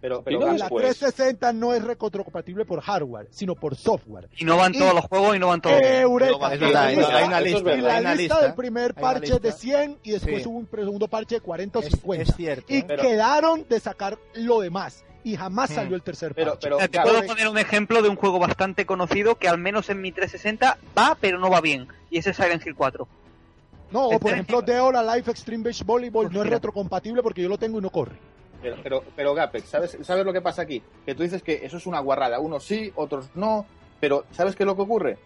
Pero, 0.00 0.22
pero 0.24 0.40
La 0.40 0.52
después. 0.54 0.82
360 0.98 1.52
no 1.52 1.74
es 1.74 1.84
retrocompatible 1.84 2.64
por 2.64 2.80
hardware, 2.80 3.28
sino 3.30 3.54
por 3.54 3.76
software. 3.76 4.30
Y 4.38 4.46
no 4.46 4.56
van 4.56 4.74
Y- 4.74 4.78
todos 4.78 4.94
los 4.94 5.04
juegos 5.04 5.36
y 5.36 5.38
no 5.38 5.48
van 5.48 5.60
todos. 5.60 5.78
¡Eureka! 5.80 6.54
Es 6.54 6.60
verdad, 6.60 6.84
hay, 6.86 6.98
es 6.98 7.06
una 7.06 7.38
es 7.38 7.44
lista. 7.44 7.62
La 7.76 7.94
Hay 7.94 8.00
una 8.00 8.14
lista 8.14 8.34
lista. 8.34 8.40
del 8.40 8.54
primer 8.54 8.94
parche 8.94 9.34
de 9.34 9.40
lista. 9.40 9.58
100 9.58 9.98
y 10.02 10.10
después 10.12 10.42
Sí. 10.42 10.48
hubo 10.48 10.58
un 10.58 10.68
segundo 10.74 11.06
parche 11.06 11.34
de 11.36 11.40
40 11.42 11.78
o 11.80 11.82
Es, 11.82 11.90
50. 11.90 12.22
es 12.30 12.34
cierto. 12.34 12.64
y 12.72 12.78
¿eh? 12.78 12.84
Pero- 12.88 13.02
quedaron 13.02 13.66
de 13.68 13.78
sacar 13.78 14.18
lo 14.34 14.60
demás. 14.60 15.04
Y 15.22 15.36
jamás 15.36 15.70
Hmm. 15.70 15.74
salió 15.74 15.96
el 15.96 16.02
tercer 16.02 16.34
Pero- 16.34 16.52
parche. 16.52 16.66
pero- 16.66 16.78
Eh, 16.78 16.82
Te 16.82 16.88
Claro, 16.90 17.08
puedo 17.10 17.20
de- 17.22 17.26
poner 17.28 17.48
un 17.48 17.58
ejemplo 17.58 18.02
de 18.02 18.08
un 18.08 18.16
juego 18.16 18.38
bastante 18.38 18.86
conocido 18.86 19.36
que 19.36 19.48
al 19.48 19.58
menos 19.58 19.90
en 19.90 20.00
mi 20.00 20.12
360 20.12 20.78
va, 20.96 21.16
pero 21.20 21.38
no 21.38 21.50
va 21.50 21.60
bien. 21.60 21.88
Y 22.10 22.18
ese 22.18 22.30
es 22.30 22.36
Silent 22.36 22.66
Hill 22.66 22.74
4. 22.74 23.06
no, 23.92 24.06
o 24.06 24.10
por 24.10 24.18
este- 24.18 24.30
ejemplo, 24.30 24.62
Deo 24.62 24.92
la 24.92 25.16
Life 25.16 25.30
Extreme 25.30 25.64
Beach 25.64 25.84
Volleyball 25.84 26.26
Pues 26.26 26.32
no 26.34 26.40
es 26.40 26.44
mira. 26.44 26.56
retrocompatible 26.56 27.22
porque 27.22 27.42
yo 27.42 27.48
lo 27.48 27.58
tengo 27.58 27.78
y 27.78 27.82
no 27.82 27.90
corre. 27.90 28.14
Pero, 28.62 28.76
pero, 28.82 29.04
pero 29.16 29.34
Gapex, 29.34 29.68
¿sabes, 29.68 29.98
¿sabes 30.02 30.24
lo 30.24 30.32
que 30.32 30.40
pasa 30.40 30.62
aquí? 30.62 30.82
Que 31.04 31.14
tú 31.14 31.22
dices 31.24 31.42
que 31.42 31.64
eso 31.66 31.76
es 31.78 31.86
una 31.86 31.98
guarrada. 31.98 32.38
Unos 32.40 32.62
sí, 32.62 32.92
otros 32.94 33.30
no. 33.34 33.66
Pero 33.98 34.26
¿sabes 34.32 34.54
qué 34.54 34.62
es 34.62 34.66
lo 34.66 34.76
que 34.76 34.82
ocurre? 34.82 35.18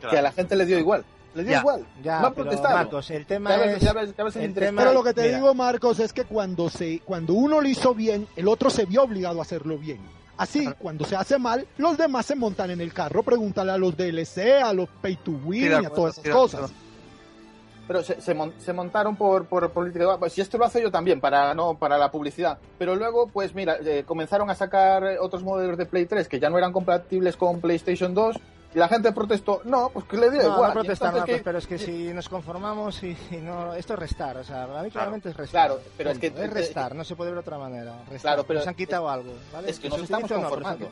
Claro. 0.00 0.12
Que 0.12 0.18
a 0.18 0.22
la 0.22 0.32
gente 0.32 0.56
le 0.56 0.64
dio 0.64 0.78
igual. 0.78 1.04
Le 1.38 1.44
dio 1.44 1.52
Ya. 1.52 1.58
igual. 1.60 1.86
Ya, 2.02 2.20
no 2.20 2.34
pero. 2.34 2.52
Marcos, 2.62 3.10
el 3.10 3.24
tema 3.26 3.50
Ya 3.50 3.56
ves, 3.58 3.76
es... 3.76 3.82
ya 3.82 3.92
ves- 3.92 4.14
ya 4.16 4.24
ves 4.24 4.36
el 4.36 4.42
el 4.42 4.48
interés. 4.50 4.68
tema- 4.70 4.82
Pero 4.82 4.92
lo 4.92 5.02
que 5.04 5.14
te 5.14 5.22
mira. 5.22 5.36
digo, 5.36 5.54
Marcos, 5.54 6.00
es 6.00 6.12
que 6.12 6.24
cuando 6.24 6.68
se, 6.68 7.00
cuando 7.00 7.32
uno 7.34 7.60
lo 7.60 7.68
hizo 7.68 7.94
bien, 7.94 8.26
el 8.36 8.48
otro 8.48 8.70
se 8.70 8.84
vio 8.86 9.02
obligado 9.02 9.38
a 9.38 9.42
hacerlo 9.42 9.78
bien. 9.78 9.98
Así, 10.36 10.68
cuando 10.78 11.04
se 11.04 11.16
hace 11.16 11.38
mal, 11.38 11.66
los 11.78 11.96
demás 11.98 12.24
se 12.26 12.36
montan 12.36 12.70
en 12.70 12.80
el 12.80 12.92
carro. 12.92 13.22
Pregúntale 13.24 13.72
a 13.72 13.78
los 13.78 13.96
DLC, 13.96 14.62
a 14.62 14.72
los 14.72 14.88
pay 15.02 15.16
to 15.16 15.32
win, 15.44 15.62
Sí, 15.68 15.72
a 15.72 15.90
todas 15.90 16.18
esas 16.18 16.32
cosas. 16.32 16.70
Pero 17.86 18.02
se, 18.02 18.20
se, 18.20 18.34
mon- 18.34 18.52
se 18.58 18.72
montaron 18.74 19.16
por, 19.16 19.46
por 19.46 19.70
política 19.70 20.04
de 20.12 20.18
pues 20.18 20.34
si 20.34 20.42
esto 20.42 20.58
lo 20.58 20.66
hace 20.66 20.82
yo 20.82 20.90
también 20.90 21.20
para 21.22 21.54
no 21.54 21.74
para 21.78 21.96
la 21.96 22.10
publicidad 22.10 22.58
pero 22.78 22.94
luego 22.96 23.28
pues 23.28 23.54
mira 23.54 23.78
eh, 23.82 24.04
comenzaron 24.06 24.50
a 24.50 24.54
sacar 24.54 25.02
otros 25.22 25.42
modelos 25.42 25.78
de 25.78 25.86
Play 25.86 26.04
3 26.04 26.28
que 26.28 26.38
ya 26.38 26.50
no 26.50 26.58
eran 26.58 26.70
compatibles 26.70 27.38
con 27.38 27.62
PlayStation 27.62 28.12
2 28.12 28.36
y 28.74 28.78
la 28.78 28.88
gente 28.88 29.12
protestó 29.12 29.62
no 29.64 29.88
pues 29.90 30.04
que 30.06 30.16
le 30.16 30.30
dio 30.30 30.42
No, 30.42 30.54
igual 30.54 30.68
no 30.68 30.74
protestar, 30.74 31.14
no, 31.14 31.24
que- 31.24 31.38
pero 31.38 31.58
es 31.58 31.66
que 31.66 31.78
si 31.78 32.12
nos 32.12 32.28
conformamos 32.28 33.02
y, 33.02 33.16
y 33.30 33.36
no, 33.36 33.72
esto 33.74 33.94
es 33.94 33.98
restar, 33.98 34.36
o 34.36 34.44
sea, 34.44 34.64
a 34.64 34.82
mí 34.82 34.90
claramente 34.90 35.30
es 35.30 35.36
restar. 35.36 35.68
Claro, 35.68 35.80
pero 35.96 36.10
es 36.10 36.18
que- 36.18 36.26
es 36.28 36.50
restar, 36.52 36.94
no 36.94 37.04
se 37.04 37.16
puede 37.16 37.30
ver 37.30 37.36
de 37.36 37.40
otra 37.40 37.58
manera. 37.58 37.92
Restar, 38.10 38.20
Claro, 38.34 38.44
pero 38.46 38.58
nos 38.60 38.68
han 38.68 38.74
quitado 38.74 39.08
algo, 39.08 39.32
¿vale? 39.52 39.70
es 39.70 39.78
que 39.80 39.88
nos 39.88 40.00
estamos 40.02 40.30
no, 40.30 40.36
conformando. 40.40 40.88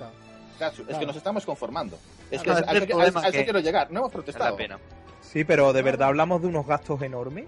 Cacho, 0.59 0.81
es 0.83 0.87
Claro. 0.89 1.01
que 1.01 1.07
nos 1.07 1.17
estamos 1.17 1.45
conformando 1.45 1.99
es 2.31 2.41
que 2.41 2.45
Claro, 2.51 2.67
a, 2.67 2.71
es 2.71 2.77
el 2.77 2.83
a- 2.83 2.85
a- 2.85 2.87
problema 2.89 3.21
a 3.21 3.23
eso 3.25 3.33
que- 3.33 3.45
quiero 3.45 3.59
llegar 3.61 3.91
no 3.91 3.99
hemos 4.01 4.11
la 4.11 4.13
protestado 4.15 4.57
pena. 4.57 4.79
Sí, 5.21 5.45
pero 5.45 5.73
de 5.75 5.83
verdad 5.83 6.09
hablamos 6.09 6.41
de 6.41 6.49
unos 6.49 6.67
gastos 6.67 7.03
enormes. 7.03 7.45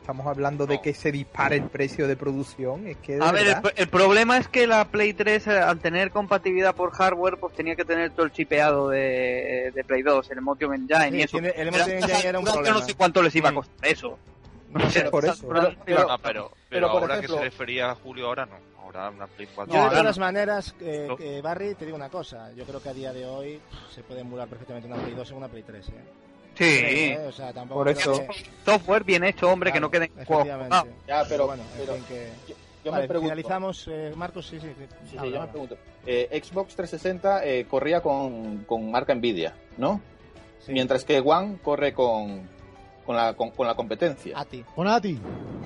Estamos 0.00 0.26
hablando 0.26 0.66
de 0.66 0.80
que 0.80 0.94
se 0.94 1.10
dispare 1.10 1.56
el 1.56 1.64
precio 1.64 2.06
de 2.06 2.16
producción. 2.16 2.86
Es 2.86 2.96
que 2.98 3.16
de 3.16 3.24
A 3.24 3.32
ver, 3.32 3.46
el, 3.48 3.56
el 3.76 3.88
problema 3.88 4.38
es 4.38 4.46
que 4.48 4.66
la 4.66 4.84
Play 4.86 5.12
3, 5.14 5.46
eh, 5.48 5.58
al 5.58 5.80
tener 5.80 6.10
compatibilidad 6.10 6.74
por 6.74 6.92
hardware, 6.92 7.38
pues 7.38 7.54
tenía 7.54 7.74
que 7.74 7.84
tener 7.84 8.10
todo 8.12 8.26
el 8.26 8.32
chipeado 8.32 8.88
de, 8.90 9.72
de 9.74 9.84
Play 9.84 10.02
2, 10.02 10.30
el 10.30 10.38
Emotion 10.38 10.74
Engine 10.74 11.10
Sí, 11.10 11.16
y 11.16 11.22
eso. 11.22 11.38
el 11.38 11.68
Emotion 11.68 11.90
Engine 11.90 12.28
era 12.28 12.38
un 12.38 12.44
problema. 12.44 12.78
no 12.78 12.84
sé 12.84 12.94
cuánto 12.94 13.22
les 13.22 13.34
iba 13.34 13.48
a 13.48 13.52
Mm. 13.52 13.54
costar 13.56 13.88
eso. 13.88 14.18
No 14.70 14.90
sé, 14.90 15.02
por 15.04 15.24
eso. 15.24 15.48
pero- 15.48 15.74
pero- 15.84 16.10
Ah, 16.10 16.18
pero, 16.22 16.22
pero, 16.22 16.50
pero, 16.68 16.90
por 16.92 17.02
ahora 17.02 17.14
ejemplo- 17.16 17.36
que 17.36 17.42
se 17.44 17.44
refería 17.50 17.90
a 17.90 17.94
Julio, 17.94 18.26
ahora 18.26 18.46
no. 18.46 18.56
Ahora 18.82 19.10
una 19.10 19.26
Play 19.26 19.48
4. 19.52 19.74
Yo 19.74 19.90
de 19.90 19.96
todas 19.96 20.18
maneras, 20.18 20.74
eh, 20.80 21.06
No. 21.08 21.16
que 21.16 21.40
Barry, 21.42 21.74
te 21.74 21.84
digo 21.84 21.96
una 21.96 22.08
cosa, 22.08 22.52
yo 22.52 22.64
creo 22.64 22.80
que 22.80 22.88
a 22.90 22.94
día 22.94 23.12
de 23.12 23.26
hoy 23.26 23.60
se 23.92 24.02
puede 24.04 24.20
emular 24.20 24.46
perfectamente 24.48 24.86
una 24.86 24.96
Play 25.02 25.14
2 25.14 25.30
en 25.32 25.36
una 25.38 25.48
Play 25.48 25.64
3. 25.64 25.88
¿eh? 25.88 25.92
Sí, 26.56 26.64
¿eh? 26.64 27.18
O 27.28 27.32
sea, 27.32 27.52
tampoco 27.52 27.80
Por 27.80 27.88
eso. 27.90 28.12
que- 28.26 28.28
software 28.64 29.04
bien 29.04 29.24
hecho, 29.24 29.50
hombre, 29.50 29.72
que 29.72 29.80
no 29.80 29.90
queden. 29.90 30.10
Ah, 30.70 30.84
ya 31.06 31.24
pero, 31.28 31.46
bueno, 31.46 31.62
en 31.62 31.68
pero 31.78 31.94
fin, 31.94 32.04
que... 32.08 32.30
yo, 32.48 32.54
yo 32.84 32.90
Vale, 32.92 33.02
me 33.02 33.08
pregunto 33.08 33.34
finalizamos, 33.34 33.88
eh, 33.88 34.12
Marcos, 34.16 34.46
sí, 34.46 34.58
sí. 34.60 34.68
sí. 34.68 34.84
Sí, 34.88 35.08
sí, 35.10 35.18
Habla, 35.18 35.30
yo 35.36 35.40
me 35.42 35.48
pregunto. 35.48 35.76
Eh, 36.06 36.42
Xbox 36.42 36.74
360 36.76 37.44
eh, 37.44 37.66
corría 37.68 38.00
con, 38.00 38.64
con 38.64 38.90
marca 38.90 39.14
Nvidia, 39.14 39.54
¿no? 39.76 40.00
Sí. 40.64 40.72
Mientras 40.72 41.04
que 41.04 41.20
One 41.20 41.58
corre 41.62 41.92
con, 41.92 42.48
con, 43.04 43.16
la, 43.16 43.34
con, 43.34 43.50
con 43.50 43.66
la 43.66 43.74
competencia. 43.74 44.38
A 44.38 44.44
ti. 44.44 44.64
Con 44.74 44.88
Ati. 44.88 45.18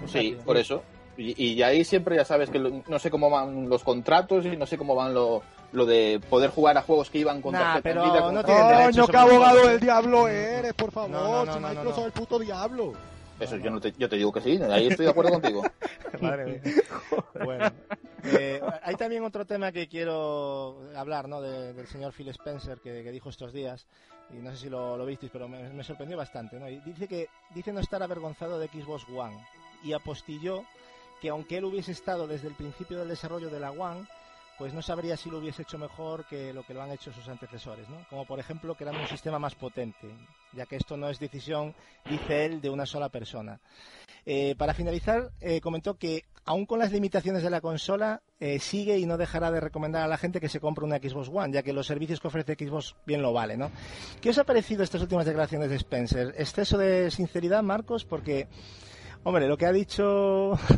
sí, 0.06 0.18
Ati. 0.34 0.44
por 0.44 0.56
eso. 0.56 0.82
Y, 1.16 1.52
y 1.52 1.62
ahí 1.62 1.84
siempre 1.84 2.16
ya 2.16 2.24
sabes 2.24 2.48
que 2.50 2.58
lo- 2.58 2.82
no 2.88 2.98
sé 2.98 3.10
cómo 3.10 3.28
van 3.30 3.68
los 3.68 3.84
contratos 3.84 4.44
y 4.46 4.56
no 4.56 4.64
sé 4.66 4.76
cómo 4.78 4.94
van 4.94 5.12
lo, 5.14 5.42
lo 5.72 5.86
de 5.86 6.20
poder 6.28 6.50
jugar 6.50 6.76
a 6.78 6.82
juegos 6.82 7.10
que 7.10 7.18
iban 7.18 7.40
con 7.42 7.52
Nah, 7.52 7.74
tarjeta 7.80 7.82
pero 7.82 8.32
no 8.32 8.44
tienen 8.44 8.68
derecho 8.68 9.06
qué 9.06 9.16
abogado 9.16 9.66
del 9.68 9.80
diablo 9.80 10.28
eres, 10.28 10.74
por 10.74 10.90
favor. 10.90 11.10
No, 11.10 11.22
no, 11.22 11.44
no, 11.46 11.54
si 11.54 11.60
no, 11.60 11.68
Microsoft 11.68 11.96
no. 11.96 12.00
es 12.00 12.06
el 12.06 12.12
puto 12.12 12.38
diablo. 12.38 12.92
Eso 13.38 13.56
yo, 13.56 13.70
no 13.70 13.80
te, 13.80 13.92
yo 13.96 14.06
te 14.08 14.16
digo 14.16 14.30
que 14.32 14.40
sí, 14.42 14.60
ahí 14.70 14.88
estoy 14.88 15.06
de 15.06 15.12
acuerdo 15.12 15.30
contigo. 15.32 15.62
Madre 16.20 16.60
mía. 16.62 16.62
Bueno, 17.44 17.70
eh, 18.24 18.60
hay 18.82 18.94
también 18.96 19.24
otro 19.24 19.46
tema 19.46 19.72
que 19.72 19.88
quiero 19.88 20.78
hablar, 20.94 21.26
¿no? 21.28 21.40
De- 21.40 21.72
del 21.72 21.86
señor 21.86 22.12
Phil 22.12 22.28
Spencer 22.28 22.78
que, 22.80 23.02
que 23.02 23.10
dijo 23.10 23.30
estos 23.30 23.52
días 23.52 23.86
y 24.30 24.34
no 24.42 24.50
sé 24.50 24.56
si 24.58 24.68
lo, 24.68 24.96
lo 24.98 25.06
visteis, 25.06 25.32
pero 25.32 25.48
me, 25.48 25.70
me 25.70 25.82
sorprendió 25.84 26.18
bastante, 26.18 26.58
¿no? 26.60 26.68
Y 26.68 26.80
dice 26.80 27.08
que 27.08 27.28
dice 27.54 27.72
no 27.72 27.80
estar 27.80 28.02
avergonzado 28.02 28.58
de 28.58 28.68
Xbox 28.68 29.04
One 29.08 29.36
y 29.82 29.92
apostilló 29.94 30.64
que 31.22 31.30
aunque 31.30 31.56
él 31.58 31.64
hubiese 31.64 31.92
estado 31.92 32.26
desde 32.26 32.48
el 32.48 32.54
principio 32.54 32.98
del 32.98 33.08
desarrollo 33.08 33.48
de 33.48 33.60
la 33.60 33.70
One, 33.70 34.06
pues 34.60 34.74
no 34.74 34.82
sabría 34.82 35.16
si 35.16 35.30
lo 35.30 35.38
hubiese 35.38 35.62
hecho 35.62 35.78
mejor 35.78 36.26
que 36.26 36.52
lo 36.52 36.64
que 36.64 36.74
lo 36.74 36.82
han 36.82 36.90
hecho 36.90 37.10
sus 37.14 37.26
antecesores, 37.28 37.88
¿no? 37.88 38.04
Como 38.10 38.26
por 38.26 38.38
ejemplo 38.38 38.74
creando 38.74 39.00
un 39.00 39.08
sistema 39.08 39.38
más 39.38 39.54
potente, 39.54 40.06
ya 40.52 40.66
que 40.66 40.76
esto 40.76 40.98
no 40.98 41.08
es 41.08 41.18
decisión, 41.18 41.74
dice 42.04 42.44
él, 42.44 42.60
de 42.60 42.68
una 42.68 42.84
sola 42.84 43.08
persona. 43.08 43.58
Eh, 44.26 44.54
para 44.58 44.74
finalizar, 44.74 45.30
eh, 45.40 45.62
comentó 45.62 45.94
que 45.94 46.24
aún 46.44 46.66
con 46.66 46.78
las 46.78 46.92
limitaciones 46.92 47.42
de 47.42 47.48
la 47.48 47.62
consola, 47.62 48.20
eh, 48.38 48.58
sigue 48.58 48.98
y 48.98 49.06
no 49.06 49.16
dejará 49.16 49.50
de 49.50 49.60
recomendar 49.60 50.02
a 50.02 50.08
la 50.08 50.18
gente 50.18 50.40
que 50.40 50.50
se 50.50 50.60
compre 50.60 50.84
una 50.84 50.98
Xbox 50.98 51.30
One, 51.32 51.54
ya 51.54 51.62
que 51.62 51.72
los 51.72 51.86
servicios 51.86 52.20
que 52.20 52.28
ofrece 52.28 52.54
Xbox 52.54 52.96
bien 53.06 53.22
lo 53.22 53.32
vale, 53.32 53.56
¿no? 53.56 53.70
¿Qué 54.20 54.28
os 54.28 54.36
ha 54.36 54.44
parecido 54.44 54.82
estas 54.82 55.00
últimas 55.00 55.24
declaraciones 55.24 55.70
de 55.70 55.76
Spencer? 55.76 56.34
¿Exceso 56.36 56.76
de 56.76 57.10
sinceridad, 57.10 57.62
Marcos? 57.62 58.04
Porque, 58.04 58.46
hombre, 59.24 59.48
lo 59.48 59.56
que 59.56 59.66
ha 59.66 59.72
dicho... 59.72 60.58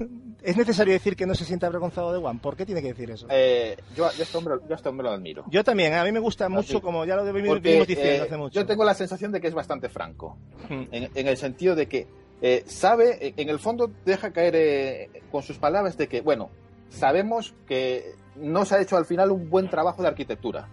¿Es 0.43 0.56
necesario 0.56 0.93
decir 0.93 1.14
que 1.14 1.24
no 1.24 1.36
se 1.36 1.44
siente 1.44 1.66
avergonzado 1.66 2.12
de 2.12 2.19
One? 2.19 2.40
¿Por 2.43 2.56
qué 2.56 2.66
tiene 2.66 2.82
que 2.82 2.89
decir 2.89 3.09
eso? 3.12 3.28
Eh, 3.31 3.77
yo, 3.97 4.09
este 4.10 4.36
hombre, 4.36 4.56
yo 4.69 4.74
este 4.74 4.89
hombre 4.89 5.05
lo 5.05 5.12
admiro. 5.12 5.44
Yo 5.48 5.62
también, 5.62 5.94
a 5.94 6.02
mí 6.02 6.10
me 6.10 6.19
gusta 6.19 6.48
mucho, 6.48 6.82
como 6.82 7.05
ya 7.05 7.14
lo 7.14 7.24
venimos 7.32 7.62
diciendo 7.62 7.86
eh, 7.97 8.20
hace 8.23 8.36
mucho. 8.36 8.59
Yo 8.59 8.66
tengo 8.66 8.85
la 8.85 8.94
sensación 8.94 9.31
de 9.31 9.40
que 9.40 9.47
es 9.47 9.55
bastante 9.55 9.89
franco. 9.89 10.36
Hmm. 10.69 10.82
en, 10.90 11.10
en 11.14 11.28
el 11.28 11.36
sentido 11.36 11.77
de 11.77 11.86
que 11.86 12.09
eh, 12.44 12.64
sabe, 12.66 13.35
en 13.36 13.48
el 13.48 13.60
fondo 13.60 13.89
deja 14.05 14.32
caer 14.32 14.56
eh, 14.56 15.23
con 15.31 15.44
sus 15.44 15.59
palabras 15.59 15.97
de 15.97 16.09
que, 16.09 16.23
bueno, 16.23 16.51
sabemos 16.89 17.55
que 17.69 18.16
no 18.35 18.64
se 18.64 18.74
ha 18.74 18.81
hecho 18.81 18.97
al 18.97 19.06
final 19.06 19.31
un 19.31 19.48
buen 19.48 19.70
trabajo 19.70 20.02
de 20.02 20.09
arquitectura, 20.09 20.66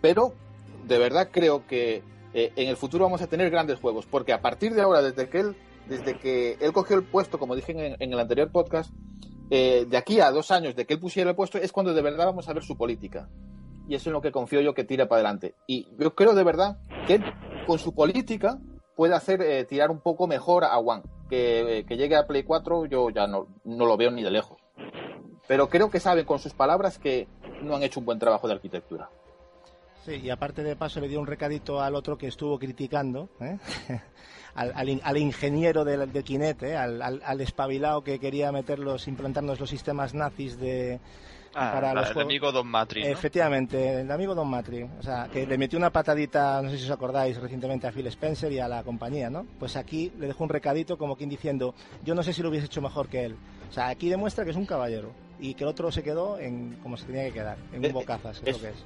pero 0.00 0.34
de 0.84 0.98
verdad 0.98 1.28
creo 1.30 1.68
que 1.68 2.02
eh, 2.34 2.52
en 2.56 2.68
el 2.68 2.76
futuro 2.76 3.04
vamos 3.04 3.22
a 3.22 3.28
tener 3.28 3.48
grandes 3.48 3.78
juegos, 3.78 4.06
porque 4.06 4.32
a 4.32 4.42
partir 4.42 4.74
de 4.74 4.82
ahora, 4.82 5.02
desde 5.02 5.28
que 5.28 5.38
él, 5.38 5.56
desde 5.88 6.18
que 6.18 6.56
él 6.60 6.72
cogió 6.72 6.96
el 6.96 7.04
puesto, 7.04 7.38
como 7.38 7.54
dije 7.56 7.72
en, 7.72 7.96
en 7.98 8.12
el 8.12 8.18
anterior 8.18 8.50
podcast, 8.50 8.92
eh, 9.54 9.84
de 9.86 9.98
aquí 9.98 10.18
a 10.18 10.30
dos 10.30 10.50
años 10.50 10.74
de 10.74 10.86
que 10.86 10.94
él 10.94 11.00
pusiera 11.00 11.28
el 11.28 11.36
puesto 11.36 11.58
es 11.58 11.72
cuando 11.72 11.92
de 11.92 12.00
verdad 12.00 12.24
vamos 12.24 12.48
a 12.48 12.54
ver 12.54 12.62
su 12.62 12.74
política. 12.74 13.28
Y 13.86 13.94
eso 13.94 14.04
es 14.04 14.06
en 14.06 14.12
lo 14.14 14.22
que 14.22 14.32
confío 14.32 14.62
yo 14.62 14.72
que 14.72 14.84
tira 14.84 15.08
para 15.08 15.20
adelante. 15.20 15.54
Y 15.66 15.88
yo 15.98 16.14
creo 16.14 16.34
de 16.34 16.42
verdad 16.42 16.78
que 17.06 17.16
él, 17.16 17.24
con 17.66 17.78
su 17.78 17.94
política, 17.94 18.58
puede 18.96 19.14
hacer 19.14 19.42
eh, 19.42 19.64
tirar 19.64 19.90
un 19.90 20.00
poco 20.00 20.26
mejor 20.26 20.64
a 20.64 20.78
One. 20.78 21.02
Que, 21.28 21.80
eh, 21.80 21.84
que 21.84 21.98
llegue 21.98 22.16
a 22.16 22.26
Play 22.26 22.44
4 22.44 22.86
yo 22.86 23.10
ya 23.10 23.26
no, 23.26 23.46
no 23.64 23.84
lo 23.84 23.98
veo 23.98 24.10
ni 24.10 24.22
de 24.22 24.30
lejos. 24.30 24.58
Pero 25.46 25.68
creo 25.68 25.90
que 25.90 26.00
saben 26.00 26.24
con 26.24 26.38
sus 26.38 26.54
palabras 26.54 26.98
que 26.98 27.28
no 27.62 27.76
han 27.76 27.82
hecho 27.82 28.00
un 28.00 28.06
buen 28.06 28.18
trabajo 28.18 28.48
de 28.48 28.54
arquitectura. 28.54 29.10
Sí, 30.04 30.16
y 30.16 30.30
aparte 30.30 30.62
de 30.62 30.76
paso 30.76 30.98
le 30.98 31.08
dio 31.08 31.20
un 31.20 31.26
recadito 31.26 31.80
al 31.80 31.94
otro 31.94 32.16
que 32.16 32.26
estuvo 32.26 32.58
criticando, 32.58 33.28
¿eh? 33.40 33.58
al, 34.54 34.72
al 34.74 34.88
in- 34.88 35.00
al 35.04 35.16
ingeniero 35.16 35.84
del, 35.84 36.12
de 36.12 36.22
Kinect, 36.22 36.62
¿eh? 36.64 36.76
al, 36.76 37.00
al, 37.02 37.22
al 37.24 37.40
espabilado 37.40 38.02
que 38.02 38.18
quería 38.18 38.52
meterlos, 38.52 39.08
implantarnos 39.08 39.58
los 39.60 39.70
sistemas 39.70 40.14
nazis 40.14 40.58
de 40.58 41.00
Ah, 41.54 41.70
para 41.74 41.88
la- 41.92 42.00
los 42.00 42.08
el 42.08 42.14
juegos. 42.14 42.30
amigo 42.30 42.50
Don 42.52 42.66
Matri. 42.66 43.02
¿no? 43.02 43.08
Efectivamente, 43.08 44.00
el 44.00 44.10
amigo 44.10 44.34
Don 44.34 44.48
Matri, 44.48 44.84
o 44.84 45.02
sea, 45.02 45.28
que 45.30 45.46
le 45.46 45.58
metió 45.58 45.78
una 45.78 45.90
patadita, 45.90 46.62
no 46.62 46.70
sé 46.70 46.78
si 46.78 46.84
os 46.84 46.90
acordáis, 46.90 47.36
recientemente 47.38 47.86
a 47.86 47.92
Phil 47.92 48.06
Spencer 48.06 48.50
y 48.52 48.58
a 48.58 48.68
la 48.68 48.82
compañía, 48.82 49.28
¿no? 49.28 49.46
Pues 49.58 49.76
aquí 49.76 50.10
le 50.18 50.28
dejó 50.28 50.44
un 50.44 50.48
recadito 50.48 50.96
como 50.96 51.14
quien 51.14 51.28
diciendo, 51.28 51.74
yo 52.04 52.14
no 52.14 52.22
sé 52.22 52.32
si 52.32 52.42
lo 52.42 52.48
hubiese 52.48 52.66
hecho 52.66 52.80
mejor 52.80 53.08
que 53.08 53.26
él. 53.26 53.36
O 53.68 53.72
sea, 53.72 53.88
aquí 53.88 54.08
demuestra 54.08 54.44
que 54.44 54.50
es 54.52 54.56
un 54.56 54.64
caballero 54.64 55.12
y 55.38 55.52
que 55.52 55.64
el 55.64 55.68
otro 55.68 55.92
se 55.92 56.02
quedó 56.02 56.38
en 56.38 56.78
como 56.82 56.96
se 56.96 57.04
tenía 57.04 57.24
que 57.24 57.32
quedar, 57.32 57.58
en 57.74 57.84
Eh, 57.84 57.88
un 57.88 57.92
bocazas, 57.92 58.40
que 58.40 58.48
es, 58.50 58.56
que 58.56 58.68
es. 58.70 58.84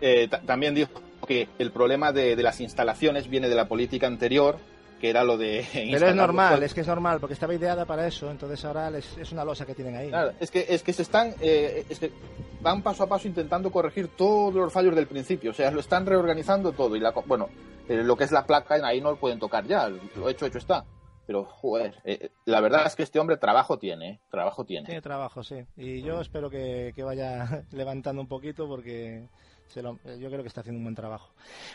Eh, 0.00 0.26
ta- 0.28 0.40
también 0.40 0.74
dijo 0.74 0.90
que 1.28 1.48
el 1.60 1.70
problema 1.70 2.10
de, 2.10 2.34
de 2.34 2.42
las 2.42 2.60
instalaciones 2.60 3.28
viene 3.28 3.48
de 3.48 3.54
la 3.54 3.68
política 3.68 4.08
anterior, 4.08 4.58
que 5.02 5.10
era 5.10 5.24
lo 5.24 5.36
de... 5.36 5.66
Pero 5.72 6.06
es 6.08 6.14
normal, 6.14 6.62
es 6.62 6.72
que 6.72 6.80
es 6.82 6.86
normal, 6.86 7.18
porque 7.20 7.34
estaba 7.34 7.52
ideada 7.52 7.84
para 7.84 8.06
eso, 8.06 8.30
entonces 8.30 8.64
ahora 8.64 8.88
les- 8.88 9.18
es 9.18 9.32
una 9.32 9.44
losa 9.44 9.66
que 9.66 9.74
tienen 9.74 9.96
ahí. 9.96 10.08
Claro, 10.08 10.32
es 10.38 10.48
que, 10.50 10.64
es 10.68 10.82
que 10.84 10.92
se 10.92 11.02
están, 11.02 11.34
eh, 11.40 11.84
es 11.90 11.98
que 11.98 12.12
van 12.60 12.82
paso 12.82 13.02
a 13.02 13.08
paso 13.08 13.26
intentando 13.26 13.72
corregir 13.72 14.08
todos 14.16 14.54
los 14.54 14.72
fallos 14.72 14.94
del 14.94 15.08
principio, 15.08 15.50
o 15.50 15.54
sea, 15.54 15.72
lo 15.72 15.80
están 15.80 16.06
reorganizando 16.06 16.70
todo 16.70 16.94
y 16.94 17.00
la, 17.00 17.10
bueno, 17.10 17.48
eh, 17.88 17.96
lo 18.04 18.16
que 18.16 18.22
es 18.24 18.30
la 18.30 18.46
placa 18.46 18.76
ahí 18.86 19.00
no 19.00 19.10
lo 19.10 19.16
pueden 19.16 19.40
tocar 19.40 19.66
ya, 19.66 19.88
lo 19.88 20.28
hecho 20.28 20.46
hecho 20.46 20.58
está. 20.58 20.84
Pero, 21.26 21.44
joder, 21.44 21.94
eh, 22.04 22.30
la 22.46 22.60
verdad 22.60 22.86
es 22.86 22.94
que 22.96 23.02
este 23.02 23.18
hombre 23.18 23.36
trabajo 23.36 23.78
tiene, 23.78 24.08
¿eh? 24.08 24.20
trabajo 24.30 24.64
tiene. 24.64 24.86
Tiene 24.86 25.02
trabajo, 25.02 25.42
sí. 25.42 25.56
Y 25.76 26.02
yo 26.02 26.20
espero 26.20 26.48
que, 26.50 26.92
que 26.94 27.02
vaya 27.02 27.64
levantando 27.72 28.22
un 28.22 28.28
poquito 28.28 28.66
porque 28.68 29.28
se 29.72 29.82
lo- 29.82 29.98
yo 30.04 30.28
creo 30.28 30.42
que 30.42 30.48
está 30.48 30.60
haciendo 30.60 30.78
un 30.78 30.84
buen 30.84 30.94
trabajo. 30.94 31.30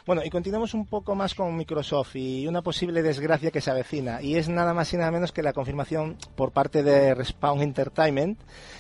Bueno, 0.06 0.22
y 0.24 0.30
continuamos 0.30 0.74
un 0.74 0.86
poco 0.86 1.16
más 1.16 1.34
con 1.34 1.56
Microsoft 1.56 2.16
y 2.16 2.46
una 2.48 2.62
posible 2.62 3.02
desgracia 3.02 3.50
que 3.52 3.62
se 3.62 3.72
avecina. 3.72 4.22
Y 4.22 4.36
es 4.36 4.50
nada 4.50 4.74
más 4.74 4.94
y 4.94 4.98
nada 4.98 5.12
menos 5.12 5.32
que 5.32 5.42
la 5.42 5.54
confirmación 5.54 6.18
por 6.36 6.52
parte 6.52 6.84
de 6.84 7.16
Respawn 7.16 7.62
Entertainment, 7.62 8.40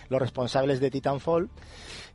los 0.10 0.22
responsables 0.22 0.80
de 0.80 0.92
Titanfall. 0.92 1.50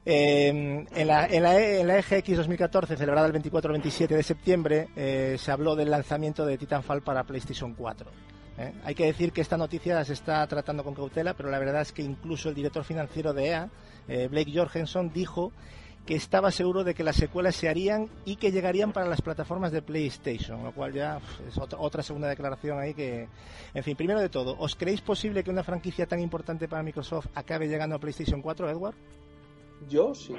Eh, 0.05 0.49
en, 0.95 1.07
la, 1.07 1.27
en, 1.27 1.43
la, 1.43 1.59
E- 1.61 1.81
en 1.81 1.87
la 1.87 1.99
EGX 1.99 2.37
2014, 2.37 2.97
celebrada 2.97 3.27
el 3.29 3.33
24-27 3.35 4.09
de 4.09 4.23
septiembre, 4.23 4.89
eh, 4.97 5.37
se 5.39 5.53
habló 5.53 5.77
del 5.77 5.91
lanzamiento 5.91 6.45
de 6.45 6.59
Titanfall 6.59 7.03
para 7.03 7.23
PlayStation 7.25 7.75
4. 7.75 8.11
¿eh? 8.59 8.73
Hay 8.85 8.95
que 8.95 9.07
decir 9.07 9.33
que 9.33 9.41
esta 9.41 9.57
noticia 9.57 10.05
se 10.05 10.13
está 10.13 10.45
tratando 10.47 10.83
con 10.83 10.95
cautela, 10.95 11.35
pero 11.35 11.51
la 11.51 11.59
verdad 11.59 11.83
es 11.83 11.93
que 11.93 12.03
incluso 12.03 12.49
el 12.49 12.55
director 12.55 12.83
financiero 12.85 13.33
de 13.33 13.47
EA, 13.49 13.69
eh, 14.09 14.29
Blake 14.29 14.53
Jorgensen, 14.53 15.13
dijo 15.13 15.53
que 16.07 16.15
estaba 16.17 16.51
seguro 16.51 16.83
de 16.83 16.95
que 16.95 17.05
las 17.05 17.15
secuelas 17.17 17.55
se 17.55 17.69
harían 17.69 18.09
y 18.25 18.37
que 18.37 18.51
llegarían 18.51 18.93
para 18.93 19.07
las 19.09 19.23
plataformas 19.23 19.71
de 19.71 19.83
PlayStation, 19.83 20.63
lo 20.65 20.73
cual 20.73 20.93
ya 20.93 21.21
es 21.49 21.57
otra, 21.59 22.03
segunda 22.03 22.29
declaración 22.29 22.79
ahí 22.81 22.93
que... 22.93 23.29
En 23.73 23.85
fin, 23.85 23.97
primero 23.97 24.21
de 24.21 24.29
todo, 24.29 24.57
¿os 24.59 24.75
creéis 24.75 25.01
posible 25.01 25.45
que 25.45 25.51
una 25.51 25.63
franquicia 25.63 26.07
tan 26.07 26.19
importante 26.21 26.67
para 26.67 26.83
Microsoft 26.83 27.27
acabe 27.35 27.69
llegando 27.69 27.95
a 27.97 27.99
PlayStation 28.01 28.43
4, 28.43 28.69
Edward? 28.71 28.95
Yo 29.89 30.13
sí. 30.15 30.35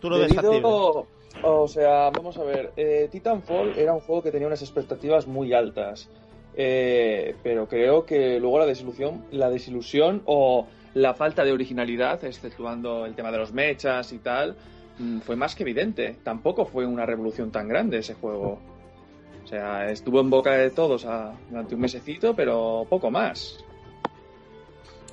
¿Tú 0.00 0.08
lo 0.10 0.18
ves 0.18 0.28
Debido- 0.34 0.92
factible? 1.02 1.14
O 1.42 1.66
sea, 1.68 2.10
vamos 2.10 2.38
a 2.38 2.44
ver. 2.44 2.72
eh, 2.76 3.08
Titanfall 3.10 3.76
era 3.76 3.92
un 3.92 4.00
juego 4.00 4.22
que 4.22 4.30
tenía 4.30 4.46
unas 4.46 4.62
expectativas 4.62 5.26
muy 5.26 5.52
altas. 5.52 6.08
Eh, 6.56 7.34
pero 7.42 7.66
creo 7.66 8.06
que 8.06 8.38
luego 8.38 8.60
la 8.60 8.66
desilusión, 8.66 9.24
la 9.32 9.50
desilusión 9.50 10.22
o 10.26 10.68
la 10.94 11.14
falta 11.14 11.44
de 11.44 11.52
originalidad, 11.52 12.22
exceptuando 12.24 13.04
el 13.06 13.14
tema 13.14 13.30
de 13.32 13.38
los 13.38 13.52
mechas 13.52 14.12
y 14.12 14.18
tal, 14.18 14.56
mm, 14.98 15.18
fue 15.20 15.36
más 15.36 15.54
que 15.54 15.62
evidente. 15.64 16.16
Tampoco 16.22 16.64
fue 16.66 16.86
una 16.86 17.04
revolución 17.06 17.50
tan 17.50 17.68
grande 17.68 17.98
ese 17.98 18.14
juego. 18.14 18.58
O 19.42 19.46
sea, 19.46 19.90
estuvo 19.90 20.20
en 20.20 20.30
boca 20.30 20.52
de 20.52 20.70
todos 20.70 21.04
a- 21.04 21.32
durante 21.50 21.74
un 21.74 21.80
mesecito, 21.80 22.34
pero 22.34 22.86
poco 22.88 23.10
más. 23.10 23.63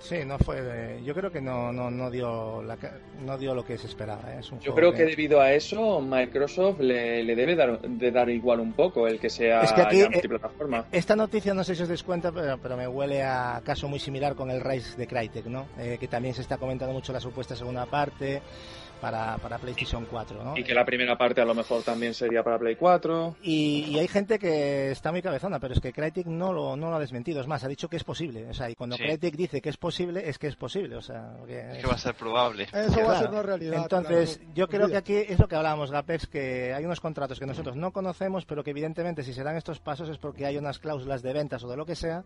Sí, 0.01 0.25
no 0.25 0.37
fue. 0.39 0.61
de- 0.61 1.03
Yo 1.03 1.13
creo 1.13 1.31
que 1.31 1.39
no, 1.41 1.71
no, 1.71 1.91
no 1.91 2.09
dio 2.09 2.61
la, 2.63 2.77
no 3.23 3.37
dio 3.37 3.53
lo 3.53 3.63
que 3.63 3.77
se 3.77 3.87
esperaba. 3.87 4.21
¿eh? 4.33 4.37
Es 4.39 4.51
un 4.51 4.59
Yo 4.59 4.73
creo 4.73 4.91
que 4.93 5.05
debido 5.05 5.39
a 5.39 5.53
eso 5.53 6.01
Microsoft 6.01 6.79
le, 6.79 7.23
le 7.23 7.35
debe 7.35 7.55
dar, 7.55 7.79
de 7.79 8.11
dar 8.11 8.29
igual 8.29 8.59
un 8.59 8.73
poco 8.73 9.07
el 9.07 9.19
que 9.19 9.29
sea 9.29 9.61
Es 9.61 9.71
que 9.73 9.81
aquí, 9.81 9.99
ya 9.99 10.05
eh, 10.05 10.09
multiplataforma. 10.11 10.85
Esta 10.91 11.15
noticia 11.15 11.53
no 11.53 11.63
sé 11.63 11.75
si 11.75 11.83
os 11.83 11.87
dais 11.87 12.03
cuenta, 12.03 12.31
pero, 12.31 12.57
pero 12.57 12.75
me 12.75 12.87
huele 12.87 13.23
a 13.23 13.61
caso 13.63 13.87
muy 13.87 13.99
similar 13.99 14.35
con 14.35 14.49
el 14.49 14.59
Rise 14.61 14.97
de 14.97 15.05
Crytek, 15.07 15.45
¿no? 15.45 15.67
Eh, 15.77 15.97
que 15.99 16.07
también 16.07 16.33
se 16.33 16.41
está 16.41 16.57
comentando 16.57 16.93
mucho 16.93 17.13
la 17.13 17.19
supuesta 17.19 17.55
segunda 17.55 17.85
parte 17.85 18.41
para, 19.01 19.37
para 19.39 19.57
PlayStation 19.57 20.05
4, 20.05 20.43
¿no? 20.43 20.57
Y 20.57 20.63
que 20.63 20.73
la 20.73 20.85
primera 20.85 21.17
parte 21.17 21.41
a 21.41 21.45
lo 21.45 21.53
mejor 21.55 21.81
también 21.83 22.13
sería 22.13 22.43
para 22.43 22.59
Play 22.59 22.75
4. 22.75 23.37
Y, 23.41 23.85
y 23.89 23.99
hay 23.99 24.07
gente 24.07 24.37
que 24.39 24.91
está 24.91 25.11
muy 25.11 25.21
cabezona, 25.21 25.59
pero 25.59 25.73
es 25.73 25.79
que 25.81 25.91
Crytek 25.91 26.27
no 26.27 26.53
lo, 26.53 26.75
no 26.77 26.89
lo 26.89 26.95
ha 26.95 26.99
desmentido. 26.99 27.41
Es 27.41 27.47
más, 27.47 27.63
ha 27.63 27.67
dicho 27.67 27.89
que 27.89 27.97
es 27.97 28.03
posible. 28.03 28.47
O 28.49 28.53
sea, 28.53 28.69
y 28.69 28.75
cuando 28.75 28.95
Sí. 28.95 29.03
Crytek 29.03 29.35
dice 29.35 29.61
que 29.61 29.69
es 29.69 29.77
posible, 29.77 30.29
es 30.29 30.37
que 30.37 30.47
es 30.47 30.55
posible. 30.55 30.95
O 30.95 31.01
sea, 31.01 31.33
que 31.47 31.71
Es 31.71 31.77
que 31.79 31.87
va 31.87 31.95
a 31.95 31.97
ser 31.97 32.13
probable. 32.15 32.63
Eso 32.71 32.75
va 32.77 32.85
a 32.85 32.89
Claro. 32.91 33.19
ser 33.19 33.29
una 33.31 33.41
realidad. 33.41 33.81
Entonces, 33.81 34.37
claro. 34.37 34.51
yo 34.53 34.67
creo 34.67 34.87
que 34.87 34.97
aquí 34.97 35.15
es 35.15 35.39
lo 35.39 35.47
que 35.47 35.55
hablábamos, 35.55 35.89
Gapex, 35.91 36.27
que 36.27 36.73
hay 36.73 36.85
unos 36.85 36.99
contratos 37.01 37.39
que 37.39 37.45
nosotros 37.47 37.75
no 37.75 37.91
conocemos, 37.91 38.45
pero 38.45 38.63
que 38.63 38.69
evidentemente 38.69 39.23
si 39.23 39.33
se 39.33 39.43
dan 39.43 39.57
estos 39.57 39.79
pasos 39.79 40.07
es 40.09 40.17
porque 40.19 40.45
hay 40.45 40.57
unas 40.57 40.77
cláusulas 40.79 41.21
de 41.23 41.33
ventas 41.33 41.63
o 41.63 41.67
de 41.69 41.77
lo 41.77 41.85
que 41.85 41.95
sea 41.95 42.23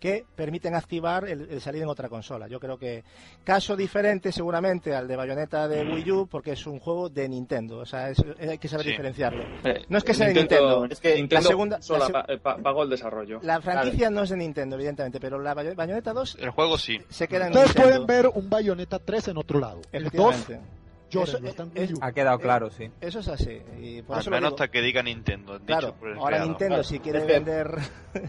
que 0.00 0.24
permiten 0.34 0.74
activar 0.74 1.28
el, 1.28 1.48
el 1.48 1.60
salir 1.60 1.82
en 1.82 1.88
otra 1.88 2.08
consola. 2.08 2.48
Yo 2.48 2.58
creo 2.58 2.76
que 2.76 3.04
caso 3.44 3.76
diferente 3.76 4.32
seguramente 4.32 4.94
al 4.94 5.06
de 5.06 5.14
Bayonetta 5.16 5.68
de 5.68 5.84
Wii 5.84 6.10
U 6.10 6.26
porque 6.26 6.52
es 6.52 6.66
un 6.66 6.80
juego 6.80 7.08
de 7.08 7.28
Nintendo, 7.28 7.78
o 7.78 7.86
sea, 7.86 8.10
es- 8.10 8.22
hay 8.40 8.58
que 8.58 8.66
saber 8.68 8.84
Sí. 8.86 8.90
diferenciarlo. 8.90 9.44
Eh, 9.64 9.84
No 9.88 9.98
es 9.98 10.04
que 10.04 10.12
sea 10.14 10.26
de 10.26 10.34
Nintendo, 10.34 10.86
es 10.86 10.98
que 11.00 11.14
Nintendo 11.14 11.42
la 11.44 11.48
segunda- 11.48 11.82
sola 11.82 12.08
la 12.08 12.24
se- 12.26 12.32
eh, 12.34 12.38
pa- 12.38 12.56
pagó 12.56 12.82
el 12.82 12.90
desarrollo. 12.90 13.38
La 13.42 13.60
franquicia 13.60 14.10
no 14.10 14.22
es 14.24 14.30
de 14.30 14.36
Nintendo, 14.38 14.74
evidentemente, 14.76 15.20
pero 15.20 15.38
la 15.40 15.54
Bayo- 15.54 15.74
Bayonetta 15.76 16.12
2 16.12 16.36
El 16.40 16.50
juego 16.50 16.76
sí. 16.78 17.00
se 17.08 17.28
queda 17.28 17.46
en 17.46 17.52
Ustedes 17.52 17.68
Nintendo. 17.76 17.88
pueden 18.06 18.06
ver 18.24 18.32
un 18.34 18.50
Bayonetta 18.50 18.98
3 18.98 19.28
en 19.28 19.36
otro 19.38 19.60
lado. 19.60 19.82
El 19.92 20.04
2, 20.10 20.34
Efectivamente. 20.34 20.81
Eso- 21.20 21.38
es- 21.74 21.92
U. 21.92 21.98
Ha 22.00 22.12
quedado 22.12 22.38
claro, 22.38 22.70
sí. 22.70 22.90
Eso 23.00 23.20
es 23.20 23.28
así. 23.28 23.60
Y 23.80 24.02
por 24.02 24.16
Al 24.16 24.22
eso 24.22 24.30
menos 24.30 24.52
hasta 24.52 24.68
que 24.68 24.80
diga 24.80 25.02
Nintendo. 25.02 25.54
dicho 25.58 25.66
Claro, 25.66 25.94
por 25.94 26.08
el 26.08 26.14
ahora 26.18 26.28
creador. 26.28 26.48
Nintendo 26.48 26.74
Claro, 26.76 26.84
si 26.84 26.98
quiere 27.00 27.24
vender... 27.26 27.78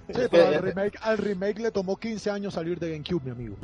Sí, 0.10 0.22
pero 0.31 0.47
al 0.47 0.61
remake, 0.61 0.97
al 1.01 1.18
remake 1.18 1.60
le 1.60 1.72
tomó 1.72 1.95
15 1.97 2.30
años 2.31 2.53
salir 2.53 2.80
de 2.80 2.91
GameCube, 2.91 3.23
mi 3.23 3.31
amigo. 3.31 3.55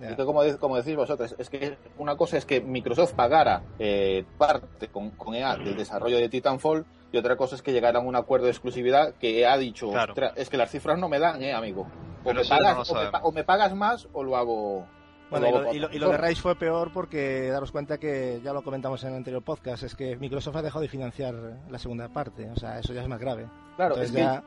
Es 0.00 0.16
que 0.16 0.24
como, 0.24 0.40
como 0.58 0.76
decís 0.76 0.96
vosotros, 0.96 1.34
es 1.38 1.50
que 1.50 1.76
una 1.98 2.16
cosa 2.16 2.38
es 2.38 2.46
que 2.46 2.60
Microsoft 2.62 3.12
pagara 3.12 3.62
eh, 3.78 4.24
parte 4.38 4.88
con, 4.88 5.10
con 5.10 5.34
EA 5.34 5.56
del 5.56 5.76
desarrollo 5.76 6.16
de 6.16 6.28
Titanfall 6.30 6.86
y 7.12 7.18
otra 7.18 7.36
cosa 7.36 7.54
es 7.56 7.60
que 7.62 7.72
llegara 7.72 7.98
a 7.98 8.02
un 8.02 8.16
acuerdo 8.16 8.46
de 8.46 8.52
exclusividad 8.52 9.12
que 9.16 9.40
EA 9.40 9.52
ha 9.54 9.58
dicho, 9.58 9.90
Claro. 9.90 10.12
"Ostras, 10.14 10.32
es 10.36 10.48
que 10.48 10.56
las 10.56 10.70
cifras 10.70 10.98
no 10.98 11.08
me 11.10 11.18
dan, 11.18 11.42
eh, 11.42 11.52
amigo. 11.52 11.86
Me, 12.24 12.32
pagas, 12.44 12.88
no 12.88 12.94
me, 12.94 13.10
o 13.22 13.32
me 13.32 13.44
pagas 13.44 13.74
más 13.74 14.08
o 14.14 14.22
lo 14.24 14.36
hago... 14.36 14.86
Bueno, 15.30 15.46
y 15.48 15.50
lo 15.52 15.72
y 15.72 15.78
lo- 15.78 15.86
por 15.88 15.96
y 15.96 15.98
lo 15.98 16.08
de 16.10 16.18
Rise 16.18 16.42
fue 16.42 16.56
peor 16.56 16.90
porque 16.92 17.48
daros 17.48 17.70
cuenta 17.72 17.98
que 17.98 18.40
ya 18.42 18.52
lo 18.52 18.62
comentamos 18.62 19.02
en 19.04 19.10
el 19.10 19.16
anterior 19.16 19.42
podcast, 19.42 19.82
es 19.84 19.94
que 19.94 20.16
Microsoft 20.16 20.56
ha 20.56 20.62
dejado 20.62 20.82
de 20.82 20.88
financiar 20.88 21.34
la 21.70 21.78
segunda 21.78 22.08
parte, 22.08 22.50
o 22.50 22.56
sea, 22.56 22.78
eso 22.78 22.92
ya 22.92 23.02
es 23.02 23.08
más 23.08 23.20
grave. 23.20 23.46
Claro, 23.76 23.94
Entonces 23.94 24.10
es 24.10 24.16
que 24.16 24.22
ya, 24.22 24.42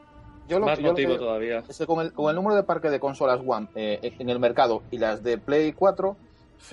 yo 0.48 0.60
lo, 0.60 0.66
Más 0.66 0.78
yo 0.78 0.84
lo 0.84 0.90
motivo 0.92 1.14
que- 1.14 1.18
todavía. 1.20 1.64
es 1.68 1.78
que 1.78 1.86
con 1.86 2.02
el, 2.06 2.12
con 2.14 2.30
el 2.30 2.36
número 2.36 2.56
de 2.56 2.64
parque 2.64 2.90
de 2.90 3.00
consolas 3.00 3.40
One 3.46 3.68
eh, 3.76 4.00
en 4.20 4.30
el 4.30 4.40
mercado 4.40 4.84
y 4.92 4.98
las 4.98 5.24
de 5.24 5.38
Play 5.38 5.72
4, 5.74 6.18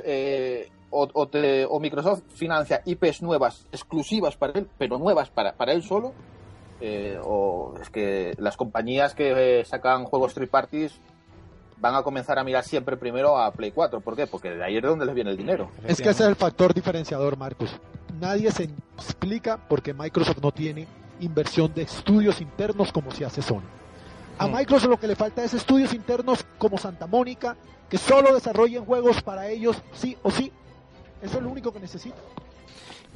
eh, 0.05 0.69
o, 0.91 1.09
o 1.13 1.29
te- 1.29 1.65
o 1.67 1.79
Microsoft 1.79 2.23
financia 2.35 2.83
IPs 2.85 3.23
nuevas, 3.23 3.67
exclusivas 3.71 4.37
para 4.37 4.59
él, 4.59 4.69
pero 4.77 4.99
nuevas 4.99 5.31
para, 5.31 5.53
para 5.53 5.73
él 5.73 5.83
solo, 5.85 6.13
eh, 6.81 7.19
o 7.23 7.75
es 7.81 7.91
que 7.91 8.35
las 8.39 8.57
compañías 8.57 9.15
que 9.15 9.61
eh, 9.61 9.65
sacan 9.65 10.05
juegos 10.05 10.35
third 10.35 10.49
parties 10.49 11.01
van 11.81 11.95
a 11.95 12.03
comenzar 12.03 12.39
a 12.39 12.45
mirar 12.45 12.63
siempre 12.65 12.97
primero 12.97 13.39
a 13.39 13.51
Play 13.53 13.73
4. 13.73 14.01
¿Por 14.01 14.15
qué? 14.15 14.27
Porque 14.27 14.51
de 14.51 14.63
ahí 14.63 14.77
es 14.77 14.83
donde 14.83 15.07
les 15.07 15.15
viene 15.15 15.31
el 15.31 15.37
dinero. 15.37 15.71
Es 15.87 15.97
que 16.01 16.11
ese 16.11 16.23
es 16.25 16.29
el 16.29 16.37
factor 16.37 16.75
diferenciador, 16.75 17.37
Marcos. 17.37 17.71
Nadie 18.21 18.51
se 18.53 18.69
explica 18.97 19.57
por 19.57 19.83
qué 19.83 19.95
Microsoft 19.95 20.39
no 20.43 20.53
tiene 20.53 20.87
inversión 21.21 21.73
de 21.75 21.83
estudios 21.83 22.41
internos 22.41 22.93
como 22.93 23.11
si 23.11 23.25
hace 23.25 23.41
Sony. 23.43 23.63
A 24.39 24.47
Mm. 24.47 24.57
Microsoft 24.57 24.91
lo 24.91 25.01
que 25.01 25.07
le 25.07 25.17
falta 25.17 25.43
es 25.43 25.55
estudios 25.55 25.93
internos 25.95 26.45
como 26.59 26.79
Santa 26.79 27.07
Mónica, 27.07 27.57
que 27.89 27.99
solo 27.99 28.35
desarrollen 28.35 28.85
juegos 28.85 29.23
para 29.23 29.49
ellos 29.49 29.77
sí 29.93 30.17
o 30.23 30.31
sí. 30.31 30.53
Eso 31.23 31.39
es 31.39 31.43
lo 31.43 31.51
único 31.51 31.73
que 31.73 31.81
necesita. 31.81 32.17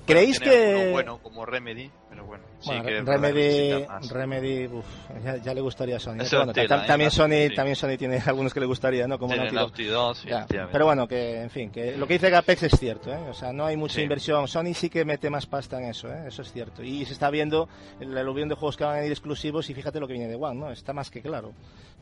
¿Creéis 0.07 0.39
que... 0.39 0.91
bueno 0.93 1.19
como 1.23 1.47
Remedy, 1.47 1.91
pero 2.11 2.25
bueno, 2.27 2.45
sí 2.61 2.69
Bueno, 2.69 2.85
que 2.85 3.01
Remedy. 3.03 3.87
Remedy 4.11 4.67
uf, 4.67 4.85
ya, 5.25 5.37
ya 5.39 5.55
le 5.55 5.61
gustaría 5.61 5.97
a 5.97 6.01
Sony. 6.01 6.19
Bueno, 6.31 6.53
tela, 6.53 6.85
¿eh? 6.85 6.87
también, 6.87 7.07
La- 7.09 7.11
Sony, 7.11 7.49
sí. 7.49 7.55
también 7.55 7.77
Sony 7.77 7.97
tiene 7.99 8.19
algunos 8.27 8.53
que 8.53 8.61
le 8.61 8.67
gustaría, 8.67 9.07
¿no? 9.09 9.19
Como 9.19 9.35
Naughty 9.35 9.85
Dog. 9.87 10.17
Sí. 10.17 10.29
Pero 10.71 10.85
bueno, 10.85 11.09
que 11.09 11.41
en 11.43 11.51
fin, 11.51 11.71
que 11.71 11.97
lo 11.97 12.07
que 12.07 12.15
dice 12.15 12.31
Gapex 12.31 12.63
es 12.65 12.79
cierto, 12.79 13.13
¿eh? 13.13 13.19
O 13.31 13.35
sea, 13.35 13.53
no 13.53 13.65
hay 13.67 13.77
mucha 13.77 13.95
Sí. 13.95 14.03
inversión. 14.03 14.47
Sony 14.49 14.75
sí 14.75 14.91
que 14.91 15.05
mete 15.05 15.31
más 15.31 15.47
pasta 15.47 15.79
en 15.79 15.87
eso, 15.91 16.09
¿eh? 16.09 16.25
Eso 16.29 16.43
es 16.43 16.53
cierto. 16.53 16.83
Y 16.83 17.05
se 17.07 17.13
está 17.15 17.31
viendo 17.31 17.69
el 18.01 18.17
aluvión 18.17 18.49
de 18.49 18.55
juegos 18.55 18.77
que 18.77 18.85
van 18.85 18.97
a 18.99 19.05
ir 19.05 19.11
exclusivos 19.13 19.69
y 19.71 19.75
fíjate 19.75 20.01
lo 20.01 20.07
que 20.07 20.13
viene 20.15 20.29
de 20.29 20.37
One, 20.37 20.61
¿no? 20.61 20.71
Está 20.71 20.93
más 20.93 21.11
que 21.11 21.23
claro. 21.23 21.53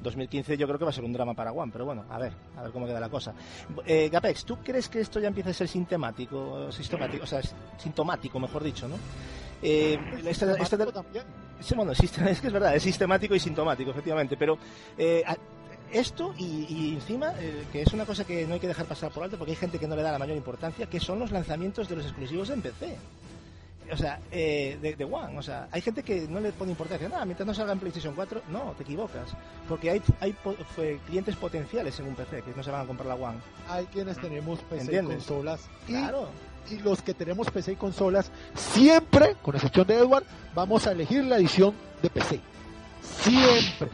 2015 0.02 0.56
yo 0.56 0.66
creo 0.66 0.78
que 0.78 0.84
va 0.84 0.90
a 0.90 0.94
ser 0.94 1.04
un 1.04 1.12
drama 1.12 1.34
para 1.34 1.52
One, 1.52 1.70
pero 1.72 1.84
bueno, 1.84 2.04
a 2.10 2.18
ver, 2.18 2.32
a 2.56 2.62
ver 2.62 2.70
cómo 2.72 2.86
queda 2.86 3.00
la 3.00 3.08
cosa. 3.08 3.34
Eh, 3.86 4.08
Gapex, 4.10 4.44
¿tú 4.44 4.56
crees 4.62 4.88
que 4.88 5.00
esto 5.00 5.20
ya 5.20 5.28
empieza 5.28 5.50
a 5.50 5.54
ser 5.54 5.68
sintomático, 5.68 6.70
sistemático, 6.72 7.24
o 7.24 7.26
sea, 7.26 7.40
sintomático, 7.78 8.38
mejor 8.40 8.62
dicho, 8.64 8.88
¿no? 8.88 8.96
Eh, 9.62 9.98
esta- 10.26 10.46
esta- 10.62 10.76
bueno, 11.76 11.92
es 12.30 12.40
que 12.40 12.46
es 12.48 12.52
verdad, 12.52 12.74
es 12.74 12.82
sistemático 12.82 13.34
y 13.34 13.40
sintomático, 13.40 13.90
efectivamente, 13.92 14.36
pero 14.36 14.58
eh, 14.98 15.22
esto 15.92 16.34
y, 16.38 16.66
y 16.68 16.94
encima, 16.94 17.32
eh, 17.38 17.64
que 17.70 17.82
es 17.82 17.92
una 17.92 18.04
cosa 18.06 18.24
que 18.24 18.46
no 18.46 18.54
hay 18.54 18.60
que 18.60 18.66
dejar 18.68 18.86
pasar 18.86 19.12
por 19.12 19.22
alto 19.22 19.36
porque 19.36 19.52
hay 19.52 19.56
gente 19.56 19.78
que 19.78 19.86
no 19.86 19.94
le 19.94 20.02
da 20.02 20.10
la 20.10 20.18
mayor 20.18 20.36
importancia, 20.36 20.86
que 20.86 20.98
son 20.98 21.18
los 21.18 21.30
lanzamientos 21.30 21.88
de 21.88 21.96
los 21.96 22.04
exclusivos 22.06 22.50
en 22.50 22.62
PC. 22.62 22.96
O 23.90 23.96
sea, 23.96 24.20
eh, 24.30 24.78
de, 24.80 24.96
de 24.96 25.04
One, 25.04 25.36
o 25.38 25.42
sea, 25.42 25.68
hay 25.70 25.80
gente 25.82 26.02
que 26.02 26.22
no 26.28 26.40
le 26.40 26.52
pone 26.52 26.70
importancia, 26.70 27.08
nada, 27.08 27.24
mientras 27.24 27.46
no 27.46 27.52
salga 27.52 27.72
en 27.72 27.78
PlayStation 27.78 28.14
4, 28.14 28.42
no, 28.48 28.72
te 28.76 28.84
equivocas, 28.84 29.28
porque 29.68 29.90
hay, 29.90 30.02
hay 30.20 30.32
po- 30.32 30.54
fue- 30.74 30.98
clientes 31.06 31.36
potenciales 31.36 31.98
en 32.00 32.06
un 32.06 32.14
PC 32.14 32.42
que 32.42 32.52
no 32.56 32.62
se 32.62 32.70
van 32.70 32.82
a 32.82 32.86
comprar 32.86 33.06
la 33.08 33.14
One. 33.16 33.38
Hay 33.68 33.84
quienes 33.86 34.18
tenemos 34.18 34.60
PC 34.60 34.94
y 34.94 35.04
consolas. 35.04 35.60
Y, 35.86 35.92
Claro. 35.92 36.28
y 36.70 36.78
los 36.78 37.02
que 37.02 37.12
tenemos 37.12 37.50
PC 37.50 37.72
y 37.72 37.76
consolas, 37.76 38.30
siempre, 38.54 39.36
con 39.42 39.56
excepción 39.56 39.86
de 39.86 39.94
Edward, 39.96 40.24
vamos 40.54 40.86
a 40.86 40.92
elegir 40.92 41.24
la 41.24 41.36
edición 41.36 41.74
de 42.02 42.08
PC. 42.08 42.40
Siempre. 43.20 43.88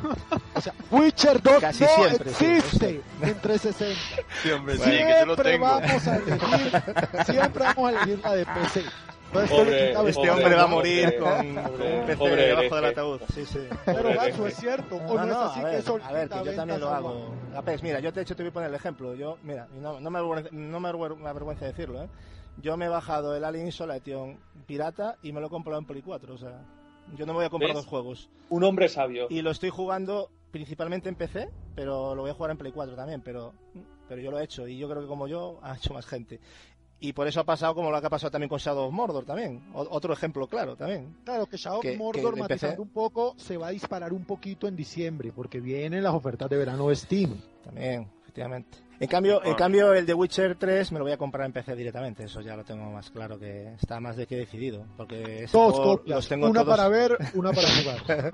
O 0.55 0.60
sea, 0.60 0.74
Witcher 0.90 1.43
2 1.43 1.60
Casi 1.60 1.85
no 1.85 1.89
siempre, 1.97 2.35
sí, 2.35 2.44
existe 2.44 3.01
en 3.23 3.35
360. 3.40 4.23
Sí, 4.43 4.51
hombre, 4.51 4.74
sí, 4.77 4.82
que 4.85 4.90
te 4.90 5.27
lo 5.27 5.35
Siempre 5.35 5.52
tengo. 5.52 5.65
vamos 5.66 6.06
a 6.06 6.16
elegir, 6.16 6.82
siempre 7.27 7.65
vamos 7.65 7.89
a 7.89 7.90
elegir 8.02 8.20
la 8.23 8.32
de 8.35 8.47
PC. 8.47 8.82
Pobre- 9.33 9.91
Este 9.91 10.13
Pobre, 10.15 10.31
hombre 10.31 10.55
va 10.55 10.63
a 10.63 10.69
pobre, 10.71 10.75
morir 10.77 11.19
con, 11.19 11.55
pobre, 11.55 11.55
con 11.55 11.93
un 12.01 12.07
PC 12.07 12.17
pobre 12.17 12.47
debajo 12.47 12.75
del 12.77 12.85
ataúd. 12.87 13.21
Sí, 13.35 13.45
sí. 13.45 13.59
Pero 13.85 14.09
Gacho, 14.15 14.47
es 14.47 14.57
cierto. 14.57 14.97
O 14.97 15.01
No, 15.01 15.15
no, 15.17 15.23
es 15.23 15.29
no, 15.29 15.41
así 15.43 15.61
a 15.61 15.63
que 15.63 15.69
ver, 15.71 15.79
eso 15.81 15.99
a 16.03 16.13
ver, 16.13 16.29
que 16.29 16.45
yo 16.45 16.55
también 16.55 16.81
lo 16.81 16.89
hago. 16.89 17.35
Apex, 17.55 17.83
mira, 17.83 18.01
yo 18.01 18.13
te 18.13 18.21
he 18.21 18.23
hecho, 18.23 18.35
te 18.35 18.43
voy 18.43 18.51
a 18.51 18.53
poner 18.55 18.69
el 18.71 18.75
ejemplo. 18.75 19.15
Yo, 19.15 19.37
mira, 19.43 19.69
y 19.77 19.81
no, 19.81 20.01
no 20.01 20.11
me 20.11 20.19
avergüenza, 20.19 20.49
no 20.53 20.81
me 20.81 20.89
avergüenza, 20.89 21.23
me 21.23 21.29
avergüenza 21.29 21.65
decirlo, 21.67 22.03
¿eh? 22.05 22.09
Yo 22.63 22.77
me 22.77 22.87
he 22.87 22.89
bajado 22.89 23.37
el 23.37 23.45
Alien 23.45 23.69
Isolation 23.69 24.39
pirata 24.67 25.17
y 25.23 25.33
me 25.33 25.41
lo 25.41 25.47
he 25.47 25.51
comprado 25.51 25.79
en 25.79 25.87
Play 25.87 26.03
4, 26.03 26.35
o 26.35 26.39
sea, 26.39 26.61
yo 27.17 27.25
no 27.27 27.33
me 27.33 27.39
voy 27.39 27.47
a 27.47 27.51
comprar 27.51 27.69
¿Ves? 27.71 27.77
dos 27.77 27.87
juegos. 27.87 28.31
Un 28.49 28.65
hombre 28.65 28.89
sabio. 28.89 29.27
Y 29.31 29.43
lo 29.43 29.51
estoy 29.53 29.71
jugando 29.71 30.31
principalmente 30.51 31.09
en 31.09 31.15
PC, 31.15 31.49
pero 31.77 32.15
lo 32.15 32.23
voy 32.23 32.31
a 32.31 32.35
jugar 32.35 32.51
en 32.51 32.59
Play 32.59 32.73
4 32.73 32.97
también, 32.97 33.21
pero, 33.21 33.53
pero 34.09 34.21
yo 34.21 34.31
lo 34.33 34.41
he 34.41 34.45
hecho 34.45 34.67
y 34.67 34.77
yo 34.77 34.89
creo 34.89 35.03
que 35.03 35.07
como 35.07 35.29
yo 35.29 35.61
ha 35.63 35.77
hecho 35.77 35.95
más 35.95 36.05
gente. 36.07 36.41
Y 37.01 37.12
por 37.12 37.29
eso 37.29 37.39
ha 37.41 37.45
pasado 37.45 37.75
como 37.77 37.91
lo 37.93 38.01
que 38.01 38.07
ha 38.09 38.11
pasado 38.11 38.31
también 38.33 38.49
con 38.49 38.59
Shadow 38.59 38.87
of 38.89 38.93
Mordor 38.93 39.25
también. 39.25 39.62
O- 39.73 39.87
otro 39.91 40.12
ejemplo 40.12 40.49
claro 40.49 40.75
también. 40.75 41.15
Claro, 41.25 41.47
que 41.47 41.57
Shadow 41.57 41.79
of 41.79 41.85
Mordor, 41.97 42.35
que 42.35 42.41
matizando 42.41 42.83
un 42.83 42.89
poco, 42.89 43.35
se 43.37 43.57
va 43.57 43.69
a 43.69 43.70
disparar 43.70 44.12
un 44.12 44.25
poquito 44.25 44.66
en 44.66 44.75
diciembre, 44.75 45.33
porque 45.35 45.61
vienen 45.61 46.03
las 46.03 46.12
ofertas 46.15 46.51
de 46.51 46.57
verano 46.57 46.89
de 46.89 46.97
Steam. 46.97 47.41
También, 47.62 48.09
efectivamente. 48.23 48.79
En 49.01 49.07
cambio, 49.07 49.41
en 49.45 49.55
cambio, 49.55 49.95
el 49.95 50.05
de 50.07 50.12
Witcher 50.15 50.57
3 50.57 50.91
me 50.91 50.99
lo 50.99 51.05
voy 51.05 51.12
a 51.12 51.16
comprar 51.16 51.47
en 51.47 51.53
PC 51.53 51.77
directamente. 51.77 52.25
Eso 52.25 52.41
ya 52.41 52.57
lo 52.57 52.65
tengo 52.65 52.91
más 52.91 53.11
claro 53.11 53.39
que 53.39 53.75
está 53.81 54.01
más 54.01 54.16
de 54.16 54.27
que 54.27 54.37
decidido. 54.37 54.85
Porque 54.97 55.45
ese 55.45 55.57
Dos 55.57 55.75
juego 55.75 55.99
copias, 55.99 56.16
los 56.16 56.29
tengo 56.29 56.49
una 56.49 56.65
todos- 56.65 56.77
para 56.77 56.89
ver, 56.89 57.16
una 57.35 57.53
para 57.53 57.69
jugar. 58.03 58.33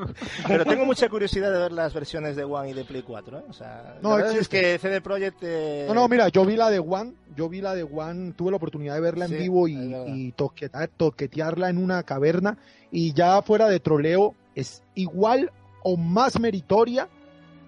Pero 0.49 0.65
tengo 0.65 0.87
mucha 0.87 1.09
curiosidad 1.11 1.53
de 1.53 1.59
ver 1.59 1.73
las 1.73 1.93
versiones 1.93 2.35
de 2.37 2.45
One 2.45 2.71
y 2.71 2.73
de 2.73 2.85
Play 2.87 3.03
4. 3.03 3.39
¿eh? 3.39 3.43
O 3.49 3.53
sea, 3.53 3.99
No, 4.01 4.17
la 4.19 4.33
es 4.33 4.49
que 4.49 4.79
CD 4.79 5.03
Projekt. 5.03 5.39
eh, 5.43 5.85
No, 5.87 5.93
no, 5.95 6.09
mira, 6.09 6.29
yo 6.29 6.45
vi 6.47 6.57
la 6.57 6.71
de 6.71 6.79
One, 6.79 7.13
yo 7.37 7.49
vi 7.51 7.61
la 7.61 7.75
de 7.75 7.83
One, 7.83 8.33
tuve 8.33 8.51
la 8.51 8.57
oportunidad 8.57 8.95
de 8.95 9.01
verla 9.01 9.27
en 9.27 9.33
vivo 9.37 9.69
y, 9.69 9.75
y 9.75 10.33
toquetear- 10.33 10.89
toquetearla 10.97 11.69
en 11.69 11.77
una 11.77 12.03
caverna 12.05 12.57
y 12.91 13.13
ya 13.13 13.43
fuera 13.43 13.69
de 13.69 13.81
troleo 13.81 14.35
es 14.55 14.83
igual 14.95 15.51
o 15.83 15.99
más 15.99 16.41
meritoria 16.41 17.09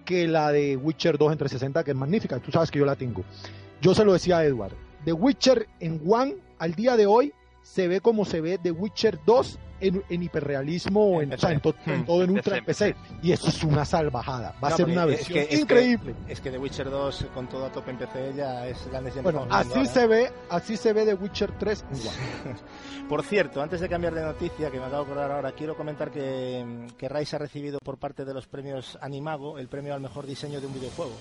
que 0.07 0.25
la 0.25 0.53
de 0.53 0.77
Witcher 0.77 1.17
2 1.17 1.33
en 1.33 1.37
360 1.37 1.83
que 1.83 1.91
es 1.91 1.97
magnífica, 1.97 2.39
tú 2.39 2.49
sabes 2.49 2.71
que 2.71 2.79
yo 2.79 2.85
la 2.85 2.95
tengo. 2.95 3.25
Yo 3.81 3.93
se 3.93 4.05
lo 4.05 4.13
decía 4.13 4.37
a 4.37 4.45
Edward, 4.45 4.71
The 5.03 5.11
Witcher 5.11 5.67
en 5.81 6.01
One 6.07 6.37
al 6.59 6.73
día 6.75 6.95
de 6.95 7.05
hoy 7.05 7.33
se 7.61 7.89
ve 7.89 7.99
como 7.99 8.23
se 8.23 8.39
ve 8.39 8.57
The 8.57 8.71
Witcher 8.71 9.19
2 9.25 9.59
en, 9.79 10.03
en 10.09 10.23
hiperrealismo, 10.23 11.21
en, 11.21 11.33
o 11.33 11.37
sea, 11.37 11.51
en, 11.51 11.59
to- 11.61 11.75
en 11.85 12.01
Hmm. 12.01 12.05
todo 12.05 12.23
en 12.23 12.29
En 12.29 12.35
ultra 12.37 12.61
PC, 12.65 12.87
en 12.87 12.93
PC. 12.95 13.17
Y 13.23 13.31
eso 13.31 13.47
es 13.49 13.63
una 13.63 13.85
salvajada. 13.85 14.55
Va 14.63 14.69
a 14.69 14.71
ser 14.71 14.85
una 14.87 15.03
es 15.03 15.07
versión 15.07 15.33
que- 15.33 15.41
es 15.43 15.47
que- 15.49 15.57
increíble. 15.61 16.15
Es 16.27 16.41
que 16.41 16.51
The 16.51 16.57
Witcher 16.57 16.89
2 16.89 17.27
con 17.33 17.47
todo 17.47 17.65
a 17.65 17.71
tope 17.71 17.91
en 17.91 17.97
PC 17.97 18.33
ya 18.35 18.67
es 18.67 18.87
la 18.91 19.01
Bueno, 19.21 19.47
así 19.49 19.85
se 19.85 20.07
ve, 20.07 20.31
así 20.49 20.77
se 20.77 20.93
ve 20.93 21.05
The 21.05 21.13
Witcher 21.15 21.51
3 21.57 21.85
en 21.91 21.97
One. 21.99 22.57
Por 23.09 23.23
cierto, 23.23 23.61
antes 23.61 23.79
de 23.79 23.87
cambiar 23.87 24.13
de 24.13 24.21
noticia, 24.21 24.69
que 24.69 24.79
me 24.79 24.85
acabo 24.85 25.03
de 25.05 25.11
acordar 25.11 25.31
ahora, 25.31 25.51
quiero 25.53 25.77
comentar 25.77 26.11
que, 26.11 26.87
que 26.97 27.07
Rise 27.07 27.37
ha 27.37 27.39
recibido 27.39 27.79
por 27.79 27.97
parte 27.97 28.25
de 28.25 28.33
los 28.33 28.47
premios 28.47 28.97
Animago 29.01 29.57
el 29.59 29.69
premio 29.69 29.93
al 29.93 30.01
mejor 30.01 30.25
diseño 30.25 30.59
de 30.59 30.67
un 30.67 30.73
videojuego. 30.73 31.13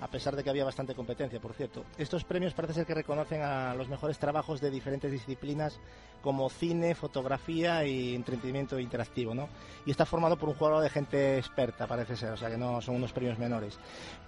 A 0.00 0.08
pesar 0.08 0.36
de 0.36 0.44
que 0.44 0.50
había 0.50 0.64
bastante 0.64 0.94
competencia, 0.94 1.40
por 1.40 1.54
cierto. 1.54 1.84
Estos 1.96 2.24
premios 2.24 2.54
parece 2.54 2.74
ser 2.74 2.86
que 2.86 2.94
reconocen 2.94 3.42
a 3.42 3.74
los 3.74 3.88
mejores 3.88 4.18
trabajos 4.18 4.60
de 4.60 4.70
diferentes 4.70 5.10
disciplinas 5.10 5.80
como 6.22 6.48
cine, 6.50 6.94
fotografía 6.94 7.84
y 7.84 8.14
entretenimiento 8.14 8.78
interactivo, 8.78 9.34
¿no? 9.34 9.48
Y 9.86 9.90
está 9.90 10.04
formado 10.04 10.36
por 10.36 10.48
un 10.48 10.54
jugador 10.56 10.82
de 10.82 10.90
gente 10.90 11.38
experta, 11.38 11.86
parece 11.86 12.16
ser, 12.16 12.32
o 12.32 12.36
sea 12.36 12.50
que 12.50 12.56
no 12.56 12.80
son 12.80 12.96
unos 12.96 13.12
premios 13.12 13.38
menores. 13.38 13.78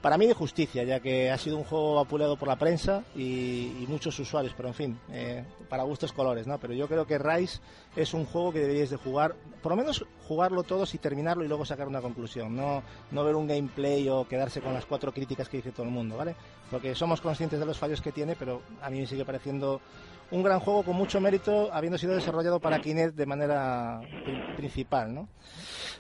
Para 0.00 0.16
mí 0.16 0.26
de 0.26 0.32
justicia, 0.32 0.82
ya 0.82 0.98
que 1.00 1.30
ha 1.30 1.36
sido 1.36 1.58
un 1.58 1.64
juego 1.64 1.96
vapuleado 1.96 2.36
por 2.38 2.48
la 2.48 2.56
prensa 2.56 3.04
y, 3.14 3.82
y 3.82 3.86
muchos 3.86 4.18
usuarios, 4.18 4.54
pero 4.56 4.68
en 4.70 4.74
fin, 4.74 4.98
eh, 5.12 5.44
para 5.68 5.82
gustos 5.82 6.10
colores, 6.14 6.46
¿no? 6.46 6.58
Pero 6.58 6.72
yo 6.72 6.88
creo 6.88 7.06
que 7.06 7.18
Rise 7.18 7.60
es 7.94 8.14
un 8.14 8.24
juego 8.24 8.50
que 8.50 8.60
deberíais 8.60 8.88
de 8.88 8.96
jugar, 8.96 9.34
por 9.62 9.72
lo 9.72 9.76
menos 9.76 10.06
jugarlo 10.26 10.62
todos 10.62 10.94
y 10.94 10.98
terminarlo 10.98 11.44
y 11.44 11.48
luego 11.48 11.66
sacar 11.66 11.86
una 11.86 12.00
conclusión, 12.00 12.56
no, 12.56 12.82
no 13.10 13.24
ver 13.24 13.34
un 13.36 13.46
gameplay 13.46 14.08
o 14.08 14.26
quedarse 14.26 14.62
con 14.62 14.72
las 14.72 14.86
cuatro 14.86 15.12
críticas 15.12 15.50
que 15.50 15.58
dice 15.58 15.70
todo 15.70 15.84
el 15.84 15.92
mundo, 15.92 16.16
¿vale? 16.16 16.34
Porque 16.70 16.94
somos 16.94 17.20
conscientes 17.20 17.60
de 17.60 17.66
los 17.66 17.76
fallos 17.78 18.00
que 18.00 18.10
tiene, 18.12 18.36
pero 18.36 18.62
a 18.80 18.88
mí 18.88 19.00
me 19.00 19.06
sigue 19.06 19.26
pareciendo 19.26 19.82
un 20.30 20.42
gran 20.42 20.60
juego 20.60 20.82
con 20.82 20.96
mucho 20.96 21.20
mérito, 21.20 21.68
habiendo 21.74 21.98
sido 21.98 22.14
desarrollado 22.14 22.58
para 22.58 22.78
Kinect 22.80 23.16
de 23.16 23.26
manera 23.26 24.00
pri- 24.24 24.40
principal, 24.56 25.12
¿no? 25.12 25.28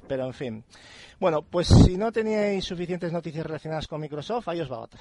Pero 0.08 0.24
en 0.24 0.32
fin. 0.32 0.64
Bueno, 1.20 1.42
pues 1.42 1.68
si 1.68 1.98
no 1.98 2.10
teníais 2.10 2.64
suficientes 2.64 3.12
noticias 3.12 3.44
relacionadas 3.44 3.86
con 3.86 4.00
Microsoft, 4.00 4.48
ahí 4.48 4.62
os 4.62 4.72
va 4.72 4.78
otra. 4.80 4.98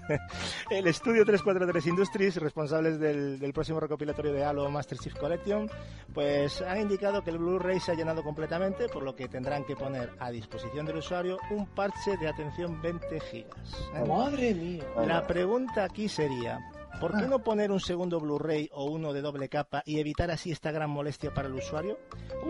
El 0.70 0.86
estudio 0.86 1.24
343 1.24 1.86
Industries, 1.86 2.36
responsables 2.36 3.00
del, 3.00 3.38
del 3.38 3.52
próximo 3.54 3.80
recopilatorio 3.80 4.34
de 4.34 4.44
Halo 4.44 4.70
Master 4.70 4.98
Chief 4.98 5.14
Collection, 5.14 5.70
pues 6.12 6.60
han 6.60 6.82
indicado 6.82 7.22
que 7.22 7.30
el 7.30 7.38
Blu-ray 7.38 7.80
se 7.80 7.92
ha 7.92 7.94
llenado 7.94 8.22
completamente, 8.22 8.86
por 8.90 9.02
lo 9.02 9.16
que 9.16 9.28
tendrán 9.28 9.64
que 9.64 9.76
poner 9.76 10.12
a 10.18 10.30
disposición 10.30 10.84
del 10.84 10.98
usuario 10.98 11.38
un 11.50 11.66
parche 11.66 12.18
de 12.18 12.28
atención 12.28 12.82
20 12.82 13.20
gigas. 13.20 13.90
¿eh? 13.94 14.04
Madre 14.06 14.52
mía. 14.52 14.84
La 15.06 15.26
pregunta 15.26 15.84
aquí 15.84 16.06
sería, 16.06 16.58
¿por 17.00 17.18
qué 17.18 17.26
no 17.26 17.40
poner 17.40 17.70
un 17.70 17.80
segundo 17.80 18.20
Blu-ray 18.20 18.70
o 18.72 18.84
uno 18.84 19.12
de 19.12 19.20
doble 19.20 19.48
capa 19.48 19.82
y 19.84 19.98
evitar 19.98 20.30
así 20.30 20.50
esta 20.50 20.70
gran 20.70 20.90
molestia 20.90 21.32
para 21.32 21.48
el 21.48 21.54
usuario? 21.54 21.98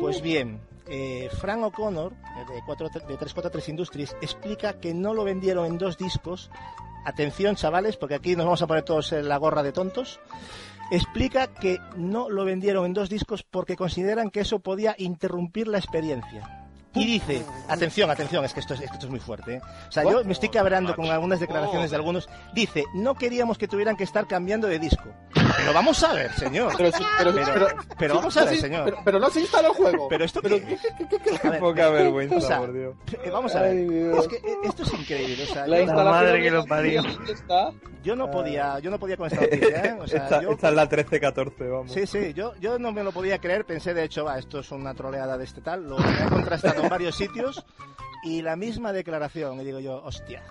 Pues 0.00 0.20
bien, 0.22 0.60
eh, 0.88 1.28
Frank 1.40 1.62
O'Connor, 1.62 2.12
eh, 2.12 2.52
de, 2.54 2.62
4 2.64 2.88
de 2.88 3.00
343 3.00 3.68
Industries, 3.68 4.16
explica 4.20 4.80
que 4.80 4.94
no 4.94 5.14
lo 5.14 5.24
vendieron 5.24 5.66
en 5.66 5.78
dos 5.78 5.98
discos. 5.98 6.50
Atención, 7.04 7.56
chavales, 7.56 7.96
porque 7.96 8.16
aquí 8.16 8.36
nos 8.36 8.46
vamos 8.46 8.62
a 8.62 8.66
poner 8.66 8.84
todos 8.84 9.12
en 9.12 9.28
la 9.28 9.36
gorra 9.36 9.62
de 9.62 9.72
tontos. 9.72 10.20
Explica 10.90 11.48
que 11.48 11.78
no 11.96 12.30
lo 12.30 12.44
vendieron 12.44 12.86
en 12.86 12.94
dos 12.94 13.08
discos 13.08 13.42
porque 13.42 13.76
consideran 13.76 14.30
que 14.30 14.40
eso 14.40 14.60
podía 14.60 14.94
interrumpir 14.98 15.66
la 15.66 15.78
experiencia. 15.78 16.65
Y 16.96 17.06
dice, 17.06 17.44
atención, 17.68 18.10
atención, 18.10 18.44
es 18.44 18.52
que 18.54 18.60
esto 18.60 18.74
es, 18.74 18.80
es 18.80 18.88
que 18.88 18.94
esto 18.94 19.06
es 19.06 19.10
muy 19.10 19.20
fuerte. 19.20 19.54
¿eh? 19.54 19.60
O 19.88 19.92
sea, 19.92 20.02
yo 20.04 20.24
me 20.24 20.32
estoy 20.32 20.48
cabreando 20.48 20.94
con 20.96 21.06
algunas 21.06 21.40
declaraciones 21.40 21.90
de 21.90 21.96
algunos. 21.96 22.28
Dice, 22.54 22.84
no 22.94 23.14
queríamos 23.14 23.58
que 23.58 23.68
tuvieran 23.68 23.96
que 23.96 24.04
estar 24.04 24.26
cambiando 24.26 24.66
de 24.66 24.78
disco. 24.78 25.04
Pero 25.56 25.72
vamos 25.72 26.02
a 26.02 26.12
ver, 26.12 26.32
señor. 26.32 26.72
Pero, 26.76 26.90
pero, 27.16 27.32
Pero- 27.34 27.66
pero, 27.98 28.14
vamos 28.16 28.36
a 28.36 28.44
ver, 28.44 28.56
señor. 28.56 28.84
Pero, 28.84 28.96
pero 29.04 29.18
no 29.20 29.30
se 29.30 29.40
instala 29.40 29.68
el 29.68 29.74
juego. 29.74 30.08
Pero 30.08 30.24
esto 30.24 30.40
Pero, 30.42 30.56
qué 30.58 30.74
es? 30.74 30.80
¿qué- 30.80 30.88
qué- 30.98 31.06
qué- 31.18 31.18
qué- 31.40 31.46
A 31.46 31.50
ver, 31.50 31.60
Poca 31.60 31.88
vergüenza, 31.90 32.36
o 32.36 32.40
sea, 32.40 32.58
por 32.58 32.72
Dios. 32.72 32.94
eh, 33.24 33.30
vamos 33.30 33.54
a 33.54 33.62
ver. 33.62 33.76
Es 33.76 34.28
que 34.28 34.36
eh, 34.36 34.56
esto 34.64 34.82
es 34.82 34.92
increíble. 34.94 35.44
O 35.44 35.46
sea, 35.52 35.66
La 35.66 35.76
yo, 35.76 35.82
instalación 35.82 36.14
madre 36.14 36.42
que 36.42 36.50
lo 36.50 36.58
la 36.60 36.64
parió. 36.66 37.02
yo 38.02 38.16
no 38.16 38.30
podía, 38.30 38.78
yo 38.80 38.90
no 38.90 38.98
podía 38.98 39.16
con 39.16 39.26
esta 39.26 39.40
noticia, 39.40 39.84
¿eh? 39.84 39.96
O 40.00 40.06
sea, 40.06 40.24
esta, 40.24 40.42
yo- 40.42 40.50
esta 40.52 40.68
es 40.68 40.74
la 40.74 40.88
13-14, 40.88 41.68
vamos. 41.70 41.92
Sí, 41.92 42.06
sí, 42.06 42.32
yo, 42.34 42.54
yo 42.60 42.78
no 42.78 42.92
me 42.92 43.02
lo 43.02 43.12
podía 43.12 43.38
creer, 43.38 43.64
pensé 43.64 43.94
de 43.94 44.04
hecho, 44.04 44.24
va, 44.24 44.38
esto 44.38 44.60
es 44.60 44.70
una 44.70 44.94
troleada 44.94 45.36
de 45.38 45.44
este 45.44 45.60
tal, 45.60 45.88
lo 45.88 45.98
he 45.98 46.28
contrastado 46.28 46.82
en 46.86 46.90
varios 46.90 47.16
sitios 47.16 47.64
y 48.24 48.42
la 48.42 48.56
misma 48.56 48.92
declaración, 48.92 49.60
y 49.60 49.64
digo 49.64 49.78
yo, 49.80 50.02
hostia, 50.04 50.42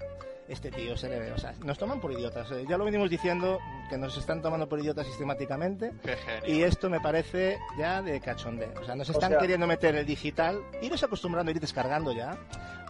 este 0.47 0.69
tío 0.71 0.95
se 0.95 1.09
le 1.09 1.19
ve, 1.19 1.31
o 1.31 1.37
sea, 1.37 1.53
nos 1.63 1.77
toman 1.77 1.99
por 1.99 2.11
idiotas, 2.11 2.49
eh, 2.51 2.65
ya 2.69 2.77
lo 2.77 2.85
venimos 2.85 3.09
diciendo, 3.09 3.59
que 3.89 3.97
nos 3.97 4.15
están 4.17 4.41
tomando 4.41 4.69
por 4.69 4.79
idiotas 4.79 5.07
sistemáticamente. 5.07 5.91
Y 6.47 6.61
esto 6.61 6.89
me 6.89 6.99
parece 6.99 7.57
ya 7.77 8.01
de 8.01 8.19
cachondeo, 8.21 8.71
o 8.79 8.85
sea, 8.85 8.95
nos 8.95 9.09
están 9.09 9.31
sea- 9.31 9.39
queriendo 9.39 9.65
meter 9.67 9.95
el 9.95 10.05
digital, 10.05 10.61
iros 10.81 11.01
acostumbrando 11.03 11.49
a 11.49 11.53
ir 11.55 11.59
descargando 11.59 12.13
ya, 12.13 12.37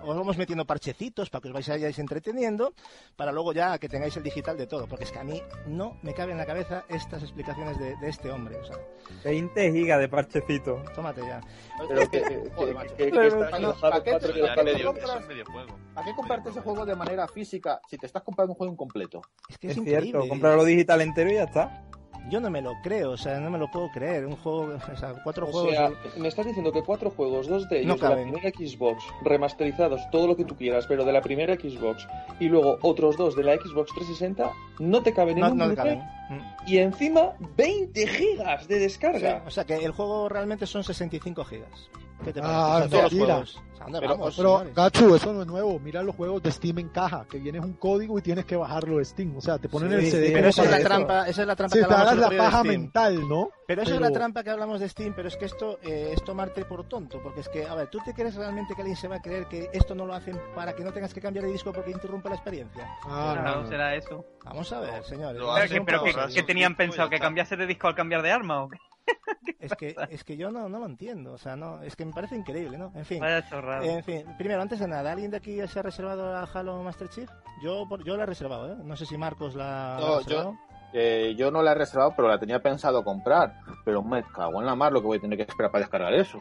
os 0.05 0.15
vamos 0.15 0.37
metiendo 0.37 0.65
parchecitos 0.65 1.29
para 1.29 1.41
que 1.41 1.47
os 1.49 1.53
vayáis 1.53 1.97
entreteniendo, 1.99 2.73
para 3.15 3.31
luego 3.31 3.53
ya 3.53 3.77
que 3.77 3.89
tengáis 3.89 4.15
el 4.17 4.23
digital 4.23 4.57
de 4.57 4.67
todo, 4.67 4.87
porque 4.87 5.03
es 5.05 5.11
que 5.11 5.19
a 5.19 5.23
mí 5.23 5.41
no 5.67 5.97
me 6.01 6.13
cabe 6.13 6.31
en 6.33 6.37
la 6.37 6.45
cabeza 6.45 6.85
estas 6.89 7.23
explicaciones 7.23 7.77
de, 7.79 7.95
de 7.97 8.09
este 8.09 8.29
hombre, 8.31 8.57
o 8.57 8.65
sea, 8.65 8.77
20 9.23 9.71
gigas 9.71 9.99
de 9.99 10.09
parchecito. 10.09 10.83
tómate 10.95 11.21
ya. 11.21 11.41
Pero 11.87 12.09
que, 12.09 12.19
¿Para 12.19 12.29
qué- 12.33 13.11
cuatro 13.11 14.29
Eso 14.29 14.31
ya 14.31 14.33
días 14.33 14.49
es 14.49 14.55
¿para 14.55 14.55
qué 14.55 14.63
medio, 14.63 14.85
compras? 14.87 15.09
eso 15.09 15.19
es 15.19 15.27
medio 15.27 15.45
juego. 15.45 15.79
¿Para 15.93 16.05
qué 16.05 16.15
comprarte 16.15 16.49
ese 16.49 16.61
juego 16.61 16.85
de 16.85 16.95
manera 16.95 17.27
física 17.27 17.79
si 17.89 17.97
te 17.97 18.05
estás 18.05 18.23
comprando 18.23 18.53
un 18.53 18.57
juego 18.57 18.73
incompleto? 18.73 19.21
Es 19.49 19.57
que 19.57 19.67
es, 19.67 19.71
Es 19.73 19.77
increíble. 19.77 20.11
cierto, 20.11 20.27
cómpralo 20.29 20.63
digital 20.63 21.01
entero 21.01 21.31
y 21.31 21.35
ya 21.35 21.43
está. 21.43 21.83
Yo 22.29 22.39
no 22.39 22.49
me 22.49 22.61
lo 22.61 22.73
creo, 22.81 23.11
o 23.11 23.17
sea, 23.17 23.39
no 23.39 23.49
me 23.51 23.57
lo 23.59 23.69
puedo 23.69 23.89
creer. 23.91 24.25
Un 24.25 24.35
juego, 24.37 24.75
o 24.91 24.97
sea, 24.97 25.13
cuatro 25.23 25.47
O 25.47 25.51
juegos. 25.51 25.71
sea, 25.71 25.91
me 26.17 26.27
estás 26.27 26.45
diciendo 26.45 26.71
que 26.71 26.81
cuatro 26.81 27.11
juegos, 27.11 27.47
dos 27.47 27.69
de 27.69 27.83
No 27.85 27.93
ellos 27.93 28.01
de 28.01 28.09
la 28.09 28.15
caben. 28.15 28.31
primera 28.31 28.49
Xbox, 28.57 29.03
remasterizados, 29.23 30.01
todo 30.11 30.27
lo 30.27 30.35
que 30.35 30.45
tú 30.45 30.55
quieras, 30.55 30.85
pero 30.87 31.05
de 31.05 31.13
la 31.13 31.21
primera 31.21 31.53
Xbox, 31.55 32.07
y 32.39 32.47
luego 32.49 32.77
otros 32.81 33.15
dos 33.17 33.35
de 33.35 33.43
la 33.43 33.55
Xbox 33.55 33.91
360, 33.93 34.51
no 34.79 35.03
te 35.03 35.13
caben 35.13 35.37
en 35.37 35.43
no, 35.43 35.51
un 35.51 35.57
no 35.57 35.67
le 35.67 35.75
Blu-ray, 35.75 35.97
caben. 35.99 36.09
Mm. 36.29 36.41
y 36.67 36.77
encima 36.79 37.33
20 37.55 38.07
gigas 38.07 38.67
de 38.67 38.75
Sí, 38.75 38.81
descarga. 38.81 39.43
o 39.45 39.51
sea, 39.51 39.63
que 39.65 39.75
el 39.75 39.91
juego 39.91 40.27
realmente 40.27 40.65
son 40.65 40.83
65 40.83 41.43
gigas. 41.45 41.89
¿Qué 42.23 42.33
te 42.33 42.41
parece? 42.41 42.59
Ah, 42.59 42.87
todos 42.89 43.03
los 43.03 43.13
juegos. 43.13 43.55
O 43.55 43.77
sea, 43.77 43.85
¿dónde 43.85 43.99
Pero- 43.99 44.17
vamos, 44.17 44.35
Pero? 44.37 44.63
Gachu, 44.73 45.15
eso 45.15 45.33
no 45.33 45.41
es 45.41 45.47
nuevo. 45.47 45.79
Mira 45.79 46.01
los 46.01 46.15
juegos 46.15 46.41
de 46.41 46.51
Steam 46.51 46.79
en 46.79 46.89
caja, 46.89 47.25
que 47.29 47.37
vienes 47.39 47.61
un 47.63 47.73
código 47.73 48.17
y 48.17 48.21
tienes 48.21 48.45
que 48.45 48.55
bajarlo 48.55 48.97
de 48.99 49.05
Steam. 49.05 49.35
O 49.35 49.41
sea, 49.41 49.57
te 49.57 49.67
ponen 49.67 49.89
Sí, 49.89 49.95
el 49.95 50.01
sí, 50.05 50.11
CD. 50.11 50.31
Pero 50.31 50.47
esa 50.47 50.63
es 50.63 50.71
la 50.71 50.77
eso. 50.77 50.87
trampa, 50.87 51.27
esa 51.27 51.41
es 51.41 51.47
la 51.47 51.55
trampa 51.55 51.73
Si 51.75 51.81
que 51.81 51.87
te 51.87 51.93
hablamos 51.93 52.13
hagas 52.13 52.31
la 52.31 52.37
paja 52.37 52.63
mental, 52.63 53.27
¿no? 53.27 53.49
Pero 53.67 53.81
eso 53.81 53.95
es 53.95 54.01
la 54.01 54.11
trampa 54.11 54.43
que 54.43 54.49
hablamos 54.49 54.79
de 54.79 54.87
Steam, 54.87 55.13
pero 55.15 55.27
es 55.27 55.35
que 55.35 55.45
esto 55.45 55.77
eh, 55.81 56.11
es 56.13 56.23
tomarte 56.23 56.63
por 56.65 56.87
tonto, 56.87 57.19
porque 57.21 57.41
es 57.41 57.49
que, 57.49 57.65
a 57.65 57.75
ver, 57.75 57.89
¿tú 57.89 57.99
te 58.05 58.13
crees 58.13 58.35
realmente 58.35 58.75
que 58.75 58.81
alguien 58.81 58.95
se 58.97 59.07
va 59.07 59.17
a 59.17 59.21
creer 59.21 59.47
que 59.47 59.69
esto 59.73 59.93
no 59.93 60.05
lo 60.05 60.13
hacen 60.13 60.39
para 60.55 60.73
que 60.73 60.83
no 60.83 60.93
tengas 60.93 61.13
que 61.13 61.19
cambiar 61.19 61.45
de 61.45 61.51
disco 61.51 61.73
porque 61.73 61.91
interrumpe 61.91 62.29
la 62.29 62.35
experiencia? 62.35 62.87
Ah, 63.03 63.41
no, 63.43 63.61
no. 63.63 63.67
será 63.67 63.93
eso. 63.95 64.23
Vamos 64.45 64.71
a 64.71 64.79
ver, 64.79 65.03
señores. 65.03 65.41
Pero 65.85 66.03
que, 66.33 66.43
tenían 66.43 66.75
pensado 66.75 67.09
que 67.09 67.15
está. 67.15 67.25
cambiase 67.27 67.57
de 67.57 67.65
disco 67.65 67.87
al 67.87 67.95
cambiar 67.95 68.21
de 68.21 68.31
arma 68.31 68.63
o 68.63 68.69
qué? 68.69 68.77
Es 69.59 69.73
que, 69.75 69.95
es 70.09 70.23
que 70.23 70.37
yo 70.37 70.51
no, 70.51 70.69
no 70.69 70.77
lo 70.79 70.85
entiendo, 70.85 71.33
o 71.33 71.37
sea, 71.39 71.55
no, 71.55 71.81
es 71.81 71.95
que 71.95 72.05
me 72.05 72.13
parece 72.13 72.35
increíble, 72.35 72.77
¿no? 72.77 72.91
En 72.93 73.03
fin. 73.05 73.19
Vaya 73.19 73.47
chorrada. 73.49 73.83
En 73.83 74.03
fin, 74.03 74.23
primero, 74.37 74.61
antes 74.61 74.79
de 74.79 74.87
nada, 74.87 75.11
¿alguien 75.11 75.31
de 75.31 75.37
aquí 75.37 75.59
se 75.67 75.79
ha 75.79 75.81
reservado 75.81 76.35
a 76.35 76.43
Halo 76.43 76.83
Master 76.83 77.09
Chief? 77.09 77.29
Yo, 77.63 77.87
por- 77.89 78.03
yo 78.03 78.15
la 78.15 78.23
he 78.23 78.25
reservado, 78.27 78.73
¿eh? 78.73 78.77
No 78.83 78.95
sé 78.95 79.05
si 79.07 79.17
Marcos 79.17 79.55
la, 79.55 79.97
la 79.99 80.05
No, 80.07 80.13
ha 80.15 80.17
reservado. 80.19 80.57
Eh, 80.93 81.33
yo 81.37 81.49
no 81.49 81.63
la 81.63 81.71
he 81.71 81.75
reservado, 81.75 82.13
pero 82.15 82.27
la 82.27 82.37
tenía 82.39 82.61
pensado 82.61 83.03
comprar. 83.03 83.59
Pero 83.83 84.03
me 84.03 84.23
cago 84.23 84.59
en 84.59 84.65
la 84.67 84.75
mar 84.75 84.91
lo 84.91 85.01
que 85.01 85.07
voy 85.07 85.17
a 85.17 85.21
tener 85.21 85.37
que 85.37 85.43
esperar 85.43 85.71
para 85.71 85.81
descargar 85.83 86.13
eso. 86.13 86.39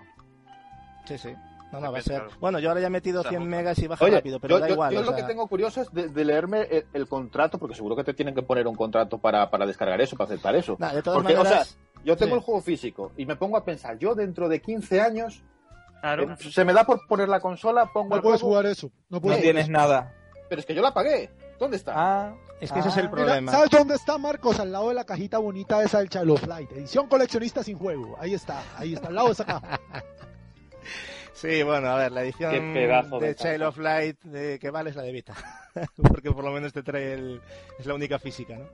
Sí, 1.07 1.16
sí. 1.19 1.35
No, 1.73 1.81
no, 1.81 1.91
va 1.93 1.99
a 1.99 2.03
ser. 2.03 2.23
Bueno, 2.41 2.59
yo 2.61 2.69
ahora 2.69 2.81
ya 2.82 2.86
he 2.86 2.91
metido 2.91 3.20
Está 3.20 3.31
100 3.31 3.41
muy 3.43 3.51
megas 3.51 3.78
y 3.78 3.86
baja 3.89 4.05
Oye, 4.05 4.16
rápido, 4.16 4.39
pero 4.39 4.57
yo, 4.57 4.61
da 4.61 4.69
yo- 4.69 4.74
igual. 4.74 4.93
yo 4.95 5.01
o 5.01 5.03
lo 5.03 5.09
sea, 5.09 5.16
que 5.16 5.23
tengo 5.24 5.47
curioso 5.49 5.81
es 5.81 5.91
de, 5.93 6.09
de 6.09 6.24
leerme 6.24 6.62
el, 6.70 6.85
el 6.93 7.09
contrato, 7.09 7.59
porque 7.59 7.74
seguro 7.74 7.97
que 7.97 8.05
te 8.05 8.15
tienen 8.15 8.35
que 8.35 8.43
poner 8.43 8.66
un 8.69 8.77
contrato 8.77 9.19
para, 9.19 9.51
para 9.51 9.66
descargar 9.66 10.01
eso, 10.01 10.16
para 10.16 10.28
aceptar 10.31 10.55
eso. 10.55 10.77
nah, 10.78 10.93
de 10.93 11.03
todas 11.03 11.19
Porque, 11.20 11.35
o 11.35 11.43
maneras, 11.43 11.69
sea, 11.69 11.78
yo 12.05 12.16
tengo 12.16 12.32
sí. 12.32 12.39
el 12.39 12.44
juego 12.44 12.60
físico 12.60 13.12
y 13.16 13.26
me 13.26 13.36
pongo 13.36 13.56
a 13.56 13.64
pensar, 13.64 13.98
yo 13.98 14.14
dentro 14.14 14.48
de 14.48 14.60
15 14.60 15.01
años, 15.01 15.43
Claro. 16.01 16.32
eh, 16.32 16.36
se 16.51 16.64
me 16.64 16.72
da 16.74 16.85
por 16.85 17.06
poner 17.06 17.28
la 17.28 17.40
consola, 17.40 17.86
pongo 17.93 18.10
No 18.10 18.16
el 18.16 18.22
puedes 18.22 18.40
juego, 18.40 18.56
jugar 18.56 18.66
eso. 18.70 18.90
No 19.09 19.20
tienes 19.20 19.68
nada. 19.68 20.12
pero 20.48 20.60
es 20.60 20.66
que 20.66 20.74
yo 20.74 20.82
la 20.82 20.93
pagué. 20.93 21.31
¿Dónde 21.59 21.76
está? 21.78 21.93
Ah, 21.97 22.35
es 22.60 22.70
que 22.70 22.81
ese 22.81 22.89
es 22.90 22.97
el 22.97 23.06
Ah, 23.06 23.10
Mira, 23.10 23.24
problema. 23.24 23.52
¿Sabes 23.52 23.70
dónde 23.70 23.94
está 23.94 24.18
Marcos? 24.18 24.60
Al 24.60 24.70
lado 24.72 24.89
de 24.89 24.94
la 24.94 25.05
cajita 25.05 25.39
bonita 25.39 25.82
esa 25.82 25.98
del 26.01 26.09
Child 26.10 26.31
of 26.31 26.47
Light. 26.47 26.70
Edición 26.72 27.06
coleccionista 27.09 27.62
sin 27.62 27.78
juego. 27.78 28.16
Ahí 28.20 28.35
está, 28.35 28.62
ahí 28.76 28.94
está, 28.94 29.09
al 29.09 29.14
lado 29.14 29.28
de 29.28 29.32
esa 29.32 29.44
caja. 29.47 29.81
Sí, 31.32 31.62
bueno, 31.64 31.89
a 31.89 31.97
ver, 31.97 32.12
la 32.12 32.22
edición 32.22 32.52
de 32.72 33.18
de 33.20 33.35
Child 33.35 33.62
of 33.64 33.78
Light 33.78 34.22
de, 34.22 34.59
que 34.59 34.70
vale 34.70 34.90
es 34.90 34.97
la 34.97 35.02
de 35.02 35.10
Vita, 35.12 35.35
porque 35.97 36.31
por 36.31 36.44
lo 36.44 36.52
menos 36.52 36.72
te 36.72 36.82
trae 36.82 37.14
el, 37.14 37.43
es 37.78 37.86
la 37.86 37.94
única 37.94 38.18
física, 38.20 38.56
¿no? 38.56 38.66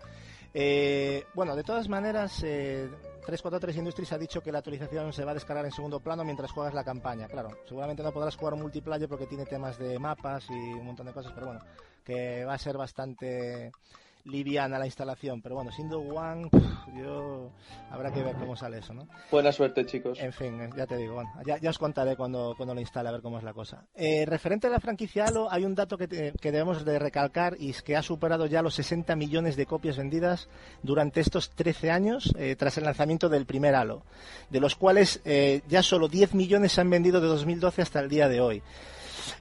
Eh, 0.53 1.25
bueno, 1.35 1.57
de 1.57 1.65
todas 1.65 1.89
maneras, 1.89 2.43
eh, 2.45 2.89
343 3.21 3.77
Industries 3.77 4.13
ha 4.13 4.19
dicho 4.19 4.41
que 4.41 4.51
la 4.51 4.59
actualización 4.59 5.13
se 5.13 5.25
va 5.25 5.33
a 5.33 5.35
descargar 5.35 5.65
en 5.65 5.73
segundo 5.73 6.01
plano 6.01 6.25
mientras 6.25 6.51
juegas 6.53 6.75
la 6.75 6.85
campaña. 6.85 7.29
Claro, 7.29 7.51
seguramente 7.67 8.03
no 8.03 8.13
podrás 8.13 8.37
jugar 8.37 8.57
multiplayer 8.57 9.09
porque 9.09 9.27
tiene 9.27 9.47
temas 9.47 9.79
de 9.79 9.99
mapas 9.99 10.49
y 10.51 10.55
un 10.55 10.87
montón 10.87 11.07
de 11.07 11.13
cosas, 11.13 11.33
pero 11.33 11.47
bueno, 11.47 11.61
que 12.05 12.45
va 12.45 12.55
a 12.55 12.59
ser 12.59 12.77
bastante 12.77 13.73
liviana 14.25 14.79
la 14.79 14.87
instalación. 14.87 15.41
Pero 15.43 15.55
bueno, 15.57 15.71
siendo 15.73 16.01
One, 16.01 16.49
yo 16.97 17.51
habrá 17.91 18.13
que 18.13 18.23
ver 18.23 18.35
cómo 18.37 18.57
sale 18.57 18.79
eso, 18.79 18.95
¿no? 18.95 19.07
Buena 19.31 19.53
suerte, 19.53 19.85
chicos. 19.87 20.19
En 20.21 20.33
fin, 20.33 20.61
eh, 20.61 20.71
ya 20.77 20.87
te 20.87 20.97
digo, 20.97 21.15
bueno, 21.15 21.31
ya, 21.47 21.59
ya 21.59 21.71
os 21.71 21.79
contaré 21.79 22.17
cuando, 22.17 22.55
cuando 22.57 22.75
lo 22.75 22.81
instale 22.81 23.09
a 23.09 23.13
ver 23.13 23.23
cómo 23.23 23.39
es 23.39 23.45
la 23.45 23.53
cosa. 23.53 23.85
Eh, 23.95 24.25
referente 24.27 24.67
a 24.67 24.71
la 24.71 24.81
franquicia 24.81 25.27
Halo, 25.27 25.51
hay 25.51 25.65
un 25.65 25.75
dato 25.75 25.97
que, 25.99 26.09
te- 26.09 26.33
que 26.41 26.53
debemos 26.53 26.85
de 26.85 26.99
recalcar 26.99 27.57
y 27.59 27.71
es 27.71 27.83
que 27.83 27.97
ha 27.97 28.03
superado 28.03 28.47
ya 28.47 28.63
los 28.63 28.75
60 28.75 29.15
millones 29.17 29.57
de 29.57 29.67
copias 29.67 29.97
vendidas 29.97 30.49
durante 30.83 31.21
estos 31.21 31.51
13 31.51 31.91
años 31.91 32.33
eh, 32.39 32.57
tras 32.57 32.77
el 32.79 32.85
lanzamiento 32.85 33.29
del 33.29 33.47
primer 33.47 33.75
Halo, 33.75 34.03
de 34.51 34.61
los 34.61 34.77
cuales 34.77 35.21
eh, 35.25 35.63
ya 35.69 35.83
solo 35.83 36.09
10 36.09 36.35
millones 36.35 36.73
se 36.73 36.81
han 36.81 36.91
vendido 36.91 37.21
de 37.21 37.27
2012 37.29 37.83
hasta 37.83 38.01
el 38.01 38.09
día 38.09 38.29
de 38.29 38.41
hoy. 38.41 38.63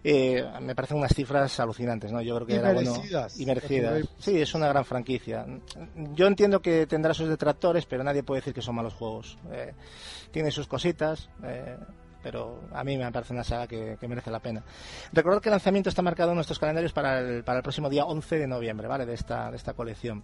Eh, 0.03 0.43
me 0.61 0.75
parecen 0.75 0.97
unas 0.97 1.13
cifras 1.13 1.59
alucinantes, 1.59 2.11
¿no? 2.11 2.21
Yo 2.21 2.35
creo 2.35 2.47
que 2.47 2.53
Y 2.53 2.57
era 2.57 2.73
bueno 2.73 3.01
y 3.37 3.45
merecidas. 3.45 4.05
Sí, 4.17 4.41
es 4.41 4.53
una 4.53 4.67
gran 4.67 4.85
franquicia. 4.85 5.45
Yo 6.13 6.27
entiendo 6.27 6.61
que 6.61 6.87
tendrá 6.87 7.13
sus 7.13 7.29
detractores, 7.29 7.85
pero 7.85 8.03
nadie 8.03 8.23
puede 8.23 8.41
decir 8.41 8.53
que 8.53 8.61
son 8.61 8.75
malos 8.75 8.93
juegos. 8.93 9.37
Eh, 9.51 9.73
tiene 10.31 10.51
sus 10.51 10.67
cositas, 10.67 11.29
eh, 11.43 11.77
pero 12.21 12.61
a 12.73 12.83
mí 12.83 12.97
me 12.97 13.11
parece 13.11 13.33
una 13.33 13.43
saga 13.43 13.67
que, 13.67 13.97
merece 14.07 14.31
la 14.31 14.39
pena. 14.39 14.63
Recordad 15.13 15.41
que 15.41 15.49
el 15.49 15.51
lanzamiento 15.51 15.89
está 15.89 16.01
marcado 16.01 16.31
en 16.31 16.35
nuestros 16.35 16.59
calendarios 16.59 16.93
para 16.93 17.19
el, 17.19 17.43
para 17.43 17.59
el 17.59 17.63
próximo 17.63 17.89
día 17.89 18.05
11 18.05 18.39
de 18.39 18.47
noviembre, 18.47 18.87
¿vale? 18.87 19.05
De 19.05 19.13
esta, 19.13 19.51
de 19.51 19.57
esta 19.57 19.73
colección. 19.73 20.23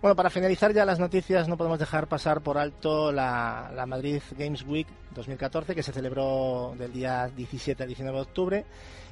Bueno, 0.00 0.14
para 0.14 0.30
finalizar 0.30 0.72
ya 0.72 0.84
las 0.84 0.98
noticias, 0.98 1.48
no 1.48 1.56
podemos 1.56 1.78
dejar 1.78 2.06
pasar 2.06 2.40
por 2.42 2.58
alto 2.58 3.12
la, 3.12 3.70
la 3.74 3.86
Madrid 3.86 4.22
Games 4.36 4.64
Week 4.66 4.86
2014, 5.14 5.74
que 5.74 5.82
se 5.82 5.92
celebró 5.92 6.74
del 6.78 6.92
día 6.92 7.28
17 7.28 7.82
al 7.82 7.88
19 7.88 8.16
de 8.16 8.22
octubre, 8.22 8.64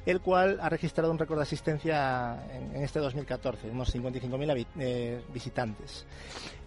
el 0.05 0.19
cual 0.21 0.59
ha 0.61 0.69
registrado 0.69 1.11
un 1.11 1.19
récord 1.19 1.37
de 1.37 1.43
asistencia 1.43 2.43
en, 2.53 2.75
en 2.75 2.83
este 2.83 2.99
2014, 2.99 3.69
unos 3.69 3.93
55.000 3.93 4.29
habi- 4.51 4.65
eh, 4.79 5.21
visitantes. 5.33 6.05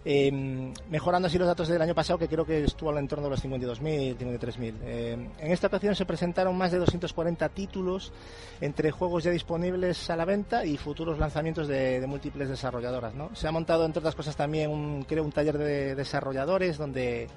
Eh, 0.07 0.71
mejorando 0.89 1.27
así 1.27 1.37
los 1.39 1.47
datos 1.47 1.67
del 1.67 1.81
año 1.81 1.95
pasado, 1.95 2.19
que 2.19 2.27
creo 2.27 2.45
que 2.45 2.63
estuvo 2.63 2.91
al 2.91 2.99
entorno 2.99 3.23
de 3.25 3.31
los 3.31 3.43
52.000, 3.43 4.15
53.000. 4.17 4.73
Eh, 4.83 5.13
en 5.39 5.51
esta 5.51 5.67
ocasión 5.67 5.95
se 5.95 6.05
presentaron 6.05 6.55
más 6.55 6.71
de 6.71 6.77
240 6.77 7.49
títulos 7.49 8.13
entre 8.61 8.91
juegos 8.91 9.23
ya 9.23 9.31
disponibles 9.31 10.09
a 10.11 10.15
la 10.15 10.25
venta 10.25 10.63
y 10.63 10.77
futuros 10.77 11.17
lanzamientos 11.17 11.67
de, 11.67 11.99
de 11.99 12.07
múltiples 12.07 12.49
desarrolladoras. 12.49 13.15
¿no? 13.15 13.35
Se 13.35 13.47
ha 13.47 13.51
montado, 13.51 13.83
entre 13.85 13.99
otras 13.99 14.13
cosas, 14.15 14.35
también 14.35 14.69
un, 14.69 15.03
creo, 15.03 15.23
un 15.23 15.31
taller 15.31 15.57
de 15.57 15.95
desarrolladores 15.95 16.77
donde 16.77 17.27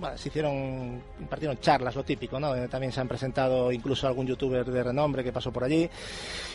bueno, 0.00 0.16
se 0.16 0.28
hicieron, 0.28 1.02
impartieron 1.20 1.58
charlas, 1.58 1.94
lo 1.94 2.02
típico, 2.02 2.40
¿no? 2.40 2.54
También 2.68 2.90
se 2.90 3.00
han 3.00 3.08
presentado 3.08 3.70
incluso 3.70 4.06
algún 4.06 4.26
youtuber 4.26 4.64
de 4.64 4.82
renombre 4.82 5.22
que 5.22 5.32
pasó 5.32 5.52
por 5.52 5.64
allí. 5.64 5.88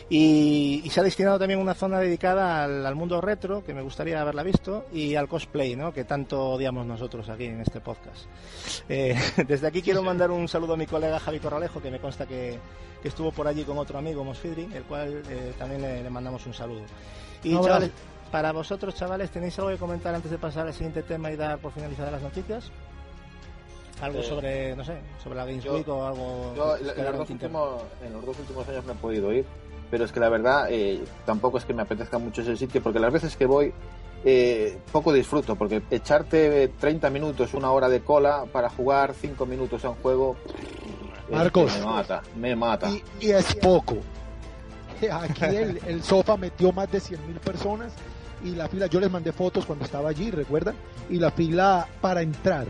Y, 0.09 0.81
y 0.84 0.89
se 0.89 0.99
ha 0.99 1.03
destinado 1.03 1.38
también 1.38 1.59
una 1.59 1.76
zona 1.76 1.99
dedicada 1.99 2.63
al, 2.63 2.85
al 2.85 2.95
mundo 2.95 3.22
retro, 3.22 3.63
que 3.63 3.73
me 3.73 3.84
gustaría 3.84 4.19
haberla 4.19 4.41
visto, 4.41 4.85
y 4.91 5.15
al 5.15 5.27
cosplay, 5.27 5.76
¿no? 5.76 5.93
Que 5.93 6.03
tanto 6.03 6.49
odiamos 6.49 6.88
nosotros 6.88 7.30
aquí 7.30 7.45
en 7.45 7.61
este 7.61 7.81
podcast. 7.81 8.26
Eh, 8.89 9.15
desde 9.47 9.67
aquí 9.67 9.81
quiero 9.84 10.01
mandar 10.01 10.31
un 10.31 10.47
saludo 10.47 10.73
a 10.73 10.77
mi 10.77 10.88
colega 10.88 11.19
Javi 11.19 11.39
Corralejo, 11.39 11.81
que 11.81 11.91
me 11.91 11.99
consta 11.99 12.26
que, 12.26 12.59
que 13.01 13.07
estuvo 13.07 13.31
por 13.31 13.47
allí 13.47 13.63
con 13.63 13.77
otro 13.77 13.99
amigo, 13.99 14.23
Mosfidri, 14.23 14.67
el 14.73 14.84
cual 14.84 15.22
eh, 15.30 15.53
también 15.59 15.81
le, 15.81 16.01
le 16.01 16.09
mandamos 16.09 16.45
un 16.47 16.53
saludo. 16.53 16.81
Y 17.43 17.53
chavales, 17.53 17.91
para 18.31 18.51
vosotros, 18.51 18.95
chavales, 18.95 19.30
¿tenéis 19.30 19.57
algo 19.59 19.69
que 19.69 19.77
comentar 19.77 20.15
antes 20.15 20.31
de 20.31 20.38
pasar 20.39 20.65
al 20.65 20.73
siguiente 20.73 21.03
tema 21.03 21.31
y 21.31 21.35
dar 21.35 21.59
por 21.59 21.72
finalizadas 21.72 22.11
las 22.11 22.22
noticias? 22.23 22.72
Algo 24.01 24.19
Eh, 24.19 24.23
sobre, 24.23 24.76
no 24.76 24.84
sé, 24.84 24.97
sobre 25.23 25.35
la 25.38 25.45
Games 25.45 25.63
yo- 25.63 25.73
Week 25.76 25.88
o 25.88 26.05
algo 26.05 26.53
Yo 26.55 26.76
en, 26.77 26.85
los 26.88 26.97
en 26.97 27.31
últimos, 27.31 27.81
los 28.11 28.26
dos 28.26 28.39
últimos 28.39 28.67
años 28.67 28.85
no 28.85 28.91
he 28.93 28.95
podido 28.95 29.31
ir, 29.34 29.45
pero 29.89 30.03
es 30.05 30.11
que 30.11 30.19
la 30.19 30.30
verdad 30.30 30.67
eh, 30.69 31.03
tampoco 31.26 31.57
es 31.57 31.65
que 31.65 31.73
me 31.73 31.81
apetezca 31.84 32.17
mucho 32.17 32.41
ese 32.41 32.57
sitio, 32.57 32.81
porque 32.84 32.99
las 32.99 33.13
veces 33.13 33.38
que 33.38 33.45
voy 33.45 33.73
eh, 34.26 34.77
poco 34.91 35.13
disfruto, 35.13 35.55
porque 35.55 35.81
echarte 35.91 36.67
30 36.80 37.09
minutos, 37.09 37.53
una 37.53 37.72
hora 37.72 37.88
de 37.88 38.01
cola 38.01 38.45
para 38.51 38.69
jugar 38.69 39.13
5 39.13 39.45
minutos 39.45 39.85
a 39.85 39.89
un 39.91 39.95
juego, 39.97 40.35
es 40.45 41.30
que 41.30 41.35
Marcos. 41.35 41.77
me 41.80 41.85
mata, 41.85 42.22
me 42.35 42.55
mata. 42.55 42.89
Y, 42.89 43.03
y 43.22 43.31
es 43.31 43.55
poco. 43.55 43.95
Aquí 45.11 45.45
el, 45.55 45.80
el 45.88 46.03
sofá 46.03 46.38
metió 46.38 46.72
más 46.72 46.91
de 46.91 46.99
100.000 46.99 47.39
personas 47.39 47.93
y 48.43 48.51
la 48.51 48.67
fila, 48.67 48.88
yo 48.88 48.99
les 48.99 49.11
mandé 49.11 49.31
fotos 49.31 49.65
cuando 49.65 49.85
estaba 49.85 50.09
allí, 50.09 50.31
¿recuerdan? 50.31 50.76
Y 51.09 51.17
la 51.17 51.31
fila 51.31 51.88
para 52.01 52.22
entrar, 52.22 52.65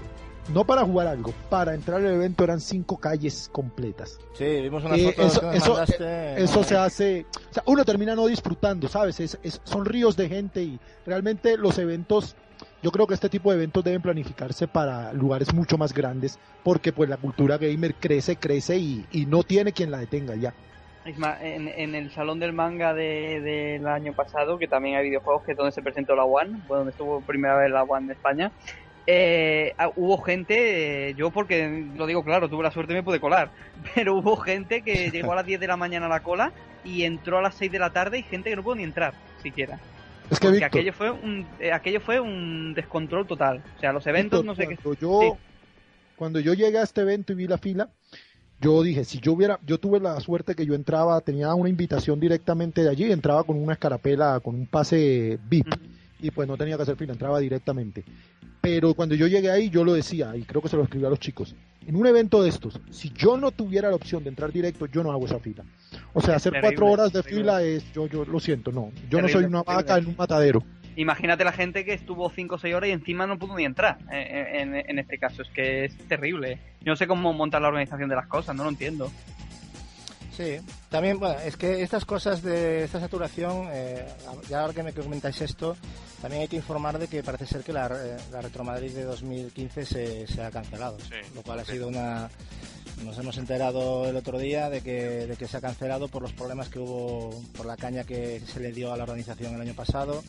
no 0.54 0.64
para 0.66 0.84
jugar 0.84 1.08
algo, 1.08 1.34
para 1.50 1.74
entrar 1.74 2.00
al 2.00 2.14
evento 2.14 2.44
eran 2.44 2.60
cinco 2.62 2.98
calles 2.98 3.50
completas. 3.52 4.20
Sí, 4.34 4.46
vimos 4.62 4.84
unas 4.84 5.00
Eh, 5.00 5.06
fotos 5.12 5.26
eso- 5.32 5.40
que 5.42 5.46
nos 5.48 5.56
eso- 5.56 5.70
mandaste. 5.74 6.44
Eso 6.44 6.64
se 6.64 6.78
hace, 6.78 7.26
o 7.50 7.54
sea, 7.54 7.64
uno 7.66 7.84
termina 7.86 8.16
no 8.16 8.28
disfrutando, 8.28 8.88
¿sabes? 8.88 9.20
Es, 9.20 9.40
es- 9.44 9.62
son 9.64 9.86
ríos 9.86 10.16
de 10.16 10.30
gente 10.30 10.62
y 10.62 10.80
realmente 11.06 11.58
los 11.58 11.78
eventos, 11.80 12.36
yo 12.84 12.92
creo 12.92 13.08
que 13.08 13.16
este 13.16 13.30
tipo 13.30 13.50
de 13.52 13.58
eventos 13.58 13.84
deben 13.84 14.02
planificarse 14.02 14.68
para 14.68 15.12
lugares 15.14 15.54
mucho 15.54 15.78
más 15.78 15.94
grandes 15.94 16.38
porque 16.64 16.94
pues 16.94 17.10
la 17.10 17.18
cultura 17.18 17.58
gamer 17.58 17.96
crece, 17.96 18.36
crece 18.36 18.78
y, 18.78 19.06
y 19.12 19.26
no 19.26 19.44
tiene 19.44 19.72
quien 19.74 19.90
la 19.92 19.98
detenga 19.98 20.36
ya. 20.36 20.54
Es 21.06 21.20
más, 21.20 21.40
en, 21.44 21.68
en 21.68 21.94
el 21.94 22.12
salón 22.12 22.40
del 22.40 22.52
manga 22.54 22.94
de- 22.96 23.40
del 23.40 23.86
año 23.88 24.14
pasado, 24.14 24.58
que 24.58 24.68
también 24.68 24.96
hay 24.96 25.04
videojuegos, 25.06 25.44
que 25.44 25.52
es 25.52 25.58
donde 25.58 25.72
se 25.72 25.84
presentó 25.84 26.16
la 26.16 26.24
One, 26.24 26.62
donde 26.68 26.90
estuvo 26.92 27.22
primera 27.22 27.56
vez 27.58 27.70
la 27.72 27.84
One 27.84 28.08
de 28.08 28.14
España, 28.14 28.52
eh, 29.08 29.74
ah, 29.78 29.92
hubo 29.96 30.18
gente, 30.22 31.10
eh, 31.10 31.14
yo 31.16 31.30
porque 31.32 31.86
lo 31.96 32.08
digo 32.08 32.24
claro, 32.24 32.50
tuve 32.50 32.64
la 32.64 32.72
suerte 32.72 32.94
y 32.94 32.96
me 32.96 33.04
pude 33.04 33.20
colar, 33.20 33.52
pero 33.96 34.16
hubo 34.16 34.36
gente 34.38 34.82
que 34.82 35.10
llegó 35.12 35.34
a 35.34 35.36
las 35.36 35.46
10 35.46 35.60
de 35.60 35.68
la 35.68 35.78
mañana 35.78 36.08
a 36.08 36.10
la 36.10 36.24
cola 36.24 36.52
y 36.84 37.04
entró 37.04 37.38
a 37.38 37.42
las 37.42 37.56
6 37.56 37.72
de 37.72 37.80
la 37.80 37.92
tarde 37.92 38.20
y 38.20 38.24
gente 38.24 38.50
que 38.50 38.56
no 38.56 38.64
pudo 38.64 38.76
ni 38.76 38.84
entrar, 38.84 39.14
siquiera. 39.42 39.80
Es 40.30 40.40
que 40.40 40.50
Víctor, 40.50 40.68
aquello 40.68 40.94
fue 40.94 41.12
un 41.12 41.46
eh, 41.60 41.72
aquello 41.72 42.02
fue 42.02 42.20
un 42.20 42.74
descontrol 42.74 43.28
total. 43.28 43.62
O 43.78 43.80
sea, 43.80 43.94
los 43.94 44.08
eventos 44.08 44.42
Víctor, 44.42 44.46
no 44.46 44.56
sé 44.56 44.68
qué. 44.68 44.76
cuando 44.76 45.00
yo, 45.00 45.20
Sí. 45.22 45.32
cuando 46.16 46.40
yo 46.40 46.54
llegué 46.56 46.80
a 46.80 46.84
este 46.84 47.02
evento 47.02 47.34
y 47.34 47.36
vi 47.36 47.48
la 47.48 47.60
fila, 47.60 47.90
yo 48.60 48.82
dije, 48.82 49.04
si 49.04 49.20
yo 49.20 49.34
hubiera, 49.34 49.60
yo 49.66 49.80
tuve 49.80 50.00
la 50.00 50.20
suerte 50.22 50.56
que 50.56 50.66
yo 50.66 50.74
entraba, 50.74 51.22
tenía 51.22 51.54
una 51.54 51.70
invitación 51.70 52.20
directamente 52.20 52.82
de 52.82 52.90
allí, 52.90 53.12
entraba 53.12 53.44
con 53.44 53.62
una 53.62 53.74
escarapela, 53.74 54.40
con 54.40 54.56
un 54.56 54.66
pase 54.66 55.38
VIP. 55.48 55.68
Y 56.28 56.32
pues 56.32 56.48
no 56.48 56.58
tenía 56.58 56.76
que 56.78 56.84
hacer 56.84 56.96
fila, 56.96 57.14
entraba 57.14 57.40
directamente. 57.40 58.04
Pero 58.62 58.94
cuando 58.96 59.14
yo 59.16 59.28
llegué 59.28 59.52
ahí, 59.52 59.70
yo 59.70 59.84
lo 59.84 59.94
decía, 59.94 60.36
y 60.36 60.42
creo 60.44 60.62
que 60.62 60.70
se 60.70 60.76
lo 60.76 60.84
escribí 60.84 61.06
a 61.06 61.10
los 61.10 61.20
chicos, 61.20 61.56
en 61.86 61.96
un 61.96 62.08
evento 62.08 62.42
de 62.42 62.50
estos, 62.50 62.80
si 62.90 63.12
yo 63.12 63.38
no 63.38 63.52
tuviera 63.52 63.90
la 63.90 63.96
opción 63.96 64.24
de 64.24 64.30
entrar 64.30 64.52
directo, 64.52 64.88
yo 64.88 65.04
no 65.04 65.12
hago 65.12 65.26
esa 65.28 65.40
fila. 65.40 65.64
O 66.14 66.22
sea, 66.22 66.36
hacer 66.38 66.54
Terrible, 66.54 66.76
cuatro 66.76 66.92
horas 66.92 67.14
de 67.14 67.22
terrible. 67.22 67.42
fila 67.44 67.64
es, 67.64 67.94
yo, 67.94 68.08
yo 68.08 68.26
lo 68.26 68.40
siento, 68.40 68.72
no. 68.72 68.92
Yo 69.10 69.22
no 69.22 69.28
soy 69.28 69.44
una 69.46 69.62
vaca 69.62 69.98
en 69.98 70.08
un 70.08 70.16
matadero. 70.18 70.64
Imagínate 70.98 71.44
la 71.44 71.52
gente 71.52 71.84
que 71.84 71.94
estuvo 71.94 72.30
5 72.30 72.56
o 72.56 72.58
6 72.58 72.74
horas 72.74 72.90
y 72.90 72.94
encima 72.94 73.28
no 73.28 73.38
pudo 73.38 73.56
ni 73.58 73.66
entrar. 73.66 73.98
eh, 74.12 74.62
En, 74.62 74.74
en 74.76 74.98
este 74.98 75.18
caso, 75.20 75.42
es 75.42 75.50
que 75.50 75.86
es 75.86 75.98
terrible. 76.08 76.58
Yo 76.80 76.94
no 76.94 76.96
sé 76.96 77.06
cómo 77.06 77.34
montar 77.34 77.62
la 77.62 77.68
organización 77.68 78.10
de 78.10 78.16
las 78.16 78.28
cosas, 78.28 78.56
no 78.56 78.64
lo 78.64 78.70
entiendo. 78.70 79.12
Sí, 80.36 80.58
también, 80.90 81.18
bueno, 81.18 81.40
es 81.40 81.56
que 81.56 81.82
estas 81.82 82.04
cosas 82.04 82.42
de 82.42 82.84
esta 82.84 83.00
saturación, 83.00 83.70
eh, 83.72 84.06
ya 84.50 84.62
ahora 84.62 84.74
que 84.74 84.84
me 84.84 84.92
comentáis 84.92 85.40
esto, 85.42 85.78
también 86.22 86.42
hay 86.42 86.48
que 86.50 86.58
informar 86.58 87.00
de 87.00 87.08
que 87.08 87.24
parece 87.24 87.46
ser 87.46 87.64
que 87.64 87.72
la, 87.72 87.88
eh, 87.88 88.18
la 88.32 88.42
Retromadrid 88.42 88.92
de 88.92 89.04
2015 89.04 89.86
se, 89.86 90.28
se 90.28 90.44
ha 90.44 90.52
cancelado, 90.52 90.98
Sí, 91.00 91.16
lo 91.34 91.42
cual 91.42 91.60
ha 91.60 91.66
sido 91.66 91.88
una... 91.88 92.30
Nos 93.04 93.18
hemos 93.18 93.38
enterado 93.38 94.08
el 94.08 94.16
otro 94.16 94.38
día 94.38 94.70
de 94.70 94.82
que, 94.82 95.28
de 95.28 95.36
que 95.36 95.48
se 95.48 95.58
ha 95.58 95.62
cancelado 95.62 96.08
por 96.08 96.22
los 96.22 96.34
problemas 96.34 96.70
que 96.70 96.80
hubo, 96.80 97.30
por 97.56 97.66
la 97.66 97.76
caña 97.76 98.06
que 98.06 98.42
se 98.42 98.60
le 98.60 98.72
dio 98.72 98.94
a 98.94 98.98
la 98.98 99.04
organización 99.04 99.54
el 99.54 99.62
año 99.62 99.74
pasado. 99.74 100.24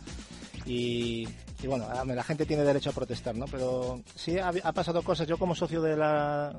Y, 0.67 1.29
y 1.63 1.67
bueno, 1.69 1.87
la 2.05 2.25
gente 2.25 2.45
tiene 2.45 2.65
derecho 2.65 2.91
a 2.91 2.93
protestar, 2.93 3.37
¿no? 3.37 3.45
Pero 3.47 4.01
sí 4.17 4.39
ha, 4.39 4.49
ha 4.49 4.73
pasado 4.73 5.03
cosas. 5.03 5.29
Yo 5.29 5.39
como 5.39 5.55
socio 5.55 5.81
de 5.81 5.97
la, 5.97 6.57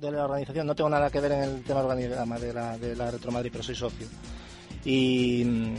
de 0.00 0.10
la 0.12 0.24
organización 0.24 0.66
no 0.66 0.74
tengo 0.74 0.90
nada 0.90 1.10
que 1.10 1.20
ver 1.20 1.32
en 1.32 1.42
el 1.42 1.62
tema 1.62 1.80
organigrama 1.80 2.38
de 2.38 2.52
la, 2.52 2.78
de 2.78 2.94
la 2.96 3.10
Retro 3.10 3.30
Madrid, 3.32 3.50
pero 3.52 3.64
soy 3.64 3.74
socio. 3.74 4.06
Y 4.84 5.44
mm, 5.44 5.74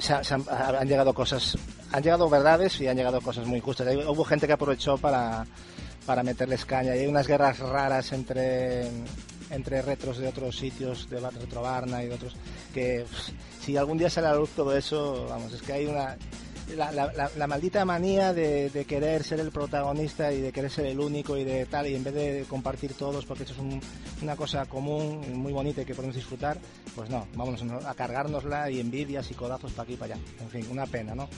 se, 0.00 0.12
ha- 0.12 0.24
se 0.24 0.34
han, 0.34 0.42
llegado 0.88 1.14
cosas, 1.14 1.56
han 1.92 2.02
llegado 2.02 2.28
verdades 2.28 2.80
y 2.80 2.88
han 2.88 2.96
llegado 2.96 3.20
cosas 3.20 3.46
muy 3.46 3.60
justas. 3.60 3.86
Hay- 3.86 3.96
Hubo 3.96 4.24
gente 4.24 4.46
que 4.46 4.52
aprovechó 4.52 4.98
para, 4.98 5.46
para 6.04 6.22
meterles 6.22 6.64
caña 6.64 6.94
y 6.96 7.00
hay 7.00 7.06
unas 7.06 7.26
guerras 7.26 7.58
raras 7.58 8.12
entre 8.12 8.90
entre 9.48 9.80
retros 9.80 10.18
de 10.18 10.26
otros 10.26 10.56
sitios, 10.56 11.08
de 11.08 11.20
Retro 11.20 11.62
Barna 11.62 12.02
y 12.02 12.08
de 12.08 12.14
otros, 12.16 12.34
que 12.74 13.04
si 13.64 13.76
algún 13.76 13.96
día 13.96 14.10
sale 14.10 14.26
a 14.26 14.32
la 14.32 14.38
luz 14.38 14.50
todo 14.56 14.76
eso, 14.76 15.24
vamos, 15.30 15.52
es 15.52 15.62
que 15.62 15.72
hay 15.72 15.86
una 15.86 16.16
la, 16.74 16.90
la, 16.90 17.30
la, 17.36 17.46
maldita 17.46 17.84
manía 17.84 18.32
de, 18.32 18.84
querer 18.88 19.22
ser 19.22 19.40
el 19.40 19.50
protagonista 19.50 20.32
y 20.32 20.40
de 20.40 20.52
querer 20.52 20.70
ser 20.70 20.86
el 20.86 20.98
único 20.98 21.36
y 21.36 21.44
de 21.44 21.66
tal, 21.66 21.86
y 21.86 21.94
en 21.94 22.02
vez 22.02 22.14
de 22.14 22.44
compartir 22.48 22.94
todos, 22.94 23.24
porque 23.24 23.44
esto 23.44 23.54
es 23.54 23.60
un, 23.60 23.80
una 24.22 24.36
cosa 24.36 24.66
común, 24.66 25.20
muy 25.34 25.52
bonita 25.52 25.82
y 25.82 25.84
que 25.84 25.94
podemos 25.94 26.16
disfrutar, 26.16 26.58
pues 26.94 27.08
no, 27.08 27.26
vamos 27.34 27.62
a 27.84 27.94
cargárnosla 27.94 28.70
y 28.70 28.80
envidias 28.80 29.30
y 29.30 29.34
codazos 29.34 29.72
para 29.72 29.84
aquí 29.84 29.94
y 29.94 29.96
para 29.96 30.14
allá. 30.14 30.24
En 30.40 30.50
fin, 30.50 30.66
una 30.70 30.86
pena, 30.86 31.14
¿no? 31.14 31.28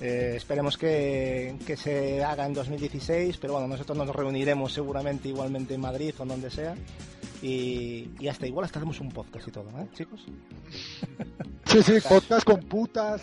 Eh, 0.00 0.34
esperemos 0.36 0.76
que, 0.76 1.56
que 1.66 1.76
se 1.76 2.22
haga 2.22 2.46
en 2.46 2.54
2016, 2.54 3.38
pero 3.38 3.54
bueno, 3.54 3.68
nosotros 3.68 3.96
nos 3.96 4.14
reuniremos 4.14 4.72
seguramente 4.72 5.28
igualmente 5.28 5.74
en 5.74 5.80
Madrid 5.80 6.14
o 6.18 6.22
en 6.24 6.28
donde 6.28 6.50
sea. 6.50 6.74
Y, 7.44 8.08
y, 8.20 8.28
hasta 8.28 8.46
igual 8.46 8.64
hasta 8.64 8.78
hacemos 8.78 8.98
un 9.00 9.10
podcast 9.10 9.46
y 9.46 9.50
todo, 9.50 9.68
¿eh, 9.78 9.86
chicos? 9.92 10.24
Sí, 11.66 11.82
sí, 11.82 11.94
podcast 12.08 12.44
con 12.44 12.60
putas. 12.60 13.22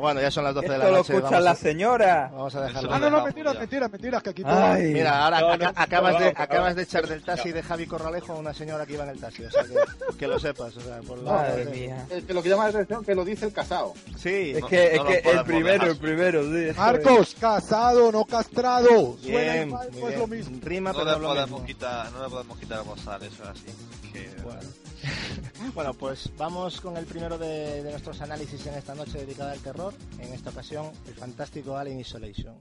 Bueno, 0.00 0.20
ya 0.20 0.30
son 0.30 0.44
las 0.44 0.54
12 0.54 0.68
de 0.68 0.78
la 0.78 0.84
noche. 0.84 1.00
Esto 1.00 1.12
lo 1.12 1.18
escucha 1.18 1.40
la 1.40 1.54
señora. 1.54 2.30
Vamos 2.32 2.54
a 2.56 2.62
dejarlo. 2.62 2.92
Ah, 2.92 2.98
no, 2.98 3.10
no, 3.10 3.24
mentiras, 3.24 3.58
mentiras, 3.58 3.92
mentiras, 3.92 4.22
que 4.22 4.30
aquí 4.30 4.42
todo... 4.42 4.74
Mira, 4.74 5.24
ahora 5.24 5.40
no, 5.40 5.56
no, 5.56 5.72
acabas, 5.76 6.18
de, 6.18 6.32
acabas 6.34 6.74
de 6.74 6.82
echar 6.82 7.06
del 7.06 7.22
taxi 7.22 7.52
de 7.52 7.62
Javi 7.62 7.86
Corralejo 7.86 8.32
a 8.32 8.36
una 8.36 8.52
señora 8.52 8.86
que 8.86 8.94
iba 8.94 9.04
en 9.04 9.10
el 9.10 9.20
taxi. 9.20 9.44
O 9.44 9.50
sea, 9.50 9.62
que, 9.62 10.16
que 10.16 10.26
lo 10.26 10.40
sepas. 10.40 10.76
O 10.76 10.80
sea, 10.80 11.00
por 11.02 11.18
la... 11.18 11.32
Madre 11.32 11.66
mía. 11.66 12.06
Es 12.10 12.24
que 12.24 12.34
lo 12.34 12.42
que 12.42 12.48
llama 12.48 12.64
la 12.64 12.70
atención 12.70 13.04
que 13.04 13.14
lo 13.14 13.24
dice 13.24 13.46
el 13.46 13.52
casado. 13.52 13.94
Sí. 14.16 14.54
Es 14.56 14.64
que, 14.64 14.96
es 14.96 15.02
que 15.02 15.30
el 15.30 15.44
primero, 15.44 15.86
el 15.86 15.98
primero, 15.98 16.42
sí. 16.42 16.76
Marcos, 16.76 17.36
casado, 17.38 18.10
no 18.10 18.24
castrado. 18.24 19.16
Bien, 19.18 19.20
Suena 19.20 19.56
igual, 19.66 19.88
pues 20.00 20.18
lo 20.18 20.26
mismo. 20.26 20.58
Rima, 20.62 20.92
No 20.92 20.98
pero 20.98 21.21
lo 21.22 21.28
podemos 21.28 21.60
mismo. 21.62 21.66
quitar, 21.66 22.12
no 22.12 22.22
le 22.24 22.28
podemos 22.30 22.58
quitar 22.58 22.78
a 22.78 22.82
González, 22.82 23.32
eso 23.32 23.42
es 23.44 23.48
así. 23.48 23.66
Que, 24.12 24.30
Bueno. 24.42 24.60
Bueno, 25.74 25.94
pues 25.94 26.30
vamos 26.36 26.80
con 26.80 26.96
el 26.96 27.06
primero 27.06 27.38
de, 27.38 27.82
de 27.82 27.90
nuestros 27.90 28.20
análisis 28.20 28.66
en 28.66 28.74
esta 28.74 28.94
noche 28.94 29.18
dedicada 29.18 29.52
al 29.52 29.60
terror. 29.60 29.94
En 30.18 30.32
esta 30.32 30.50
ocasión, 30.50 30.90
el 31.06 31.14
fantástico 31.14 31.76
Alien 31.76 32.00
Isolation. 32.00 32.56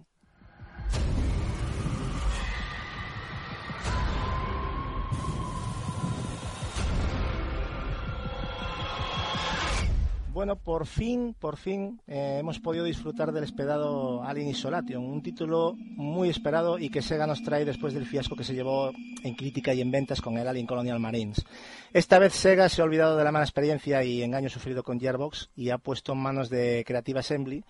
Bueno, 10.33 10.55
por 10.55 10.87
fin, 10.87 11.35
por 11.37 11.57
fin 11.57 11.99
eh, 12.07 12.37
hemos 12.39 12.57
podido 12.61 12.85
disfrutar 12.85 13.33
del 13.33 13.43
esperado 13.43 14.23
Alien 14.23 14.47
Isolation, 14.47 15.03
un 15.03 15.21
título 15.21 15.73
muy 15.75 16.29
esperado 16.29 16.79
y 16.79 16.89
que 16.89 17.01
Sega 17.01 17.27
nos 17.27 17.43
trae 17.43 17.65
después 17.65 17.93
del 17.93 18.05
fiasco 18.05 18.37
que 18.37 18.45
se 18.45 18.53
llevó 18.53 18.93
en 19.23 19.35
crítica 19.35 19.73
y 19.73 19.81
en 19.81 19.91
ventas 19.91 20.21
con 20.21 20.37
el 20.37 20.47
Alien 20.47 20.67
Colonial 20.67 21.01
Marines. 21.01 21.43
Esta 21.91 22.17
vez 22.17 22.31
Sega 22.31 22.69
se 22.69 22.81
ha 22.81 22.85
olvidado 22.85 23.17
de 23.17 23.25
la 23.25 23.33
mala 23.33 23.43
experiencia 23.43 24.05
y 24.05 24.23
engaño 24.23 24.47
sufrido 24.47 24.83
con 24.83 25.01
Gearbox 25.01 25.49
y 25.53 25.69
ha 25.69 25.77
puesto 25.77 26.13
en 26.13 26.19
manos 26.19 26.49
de 26.49 26.85
Creative 26.87 27.19
Assembly 27.19 27.65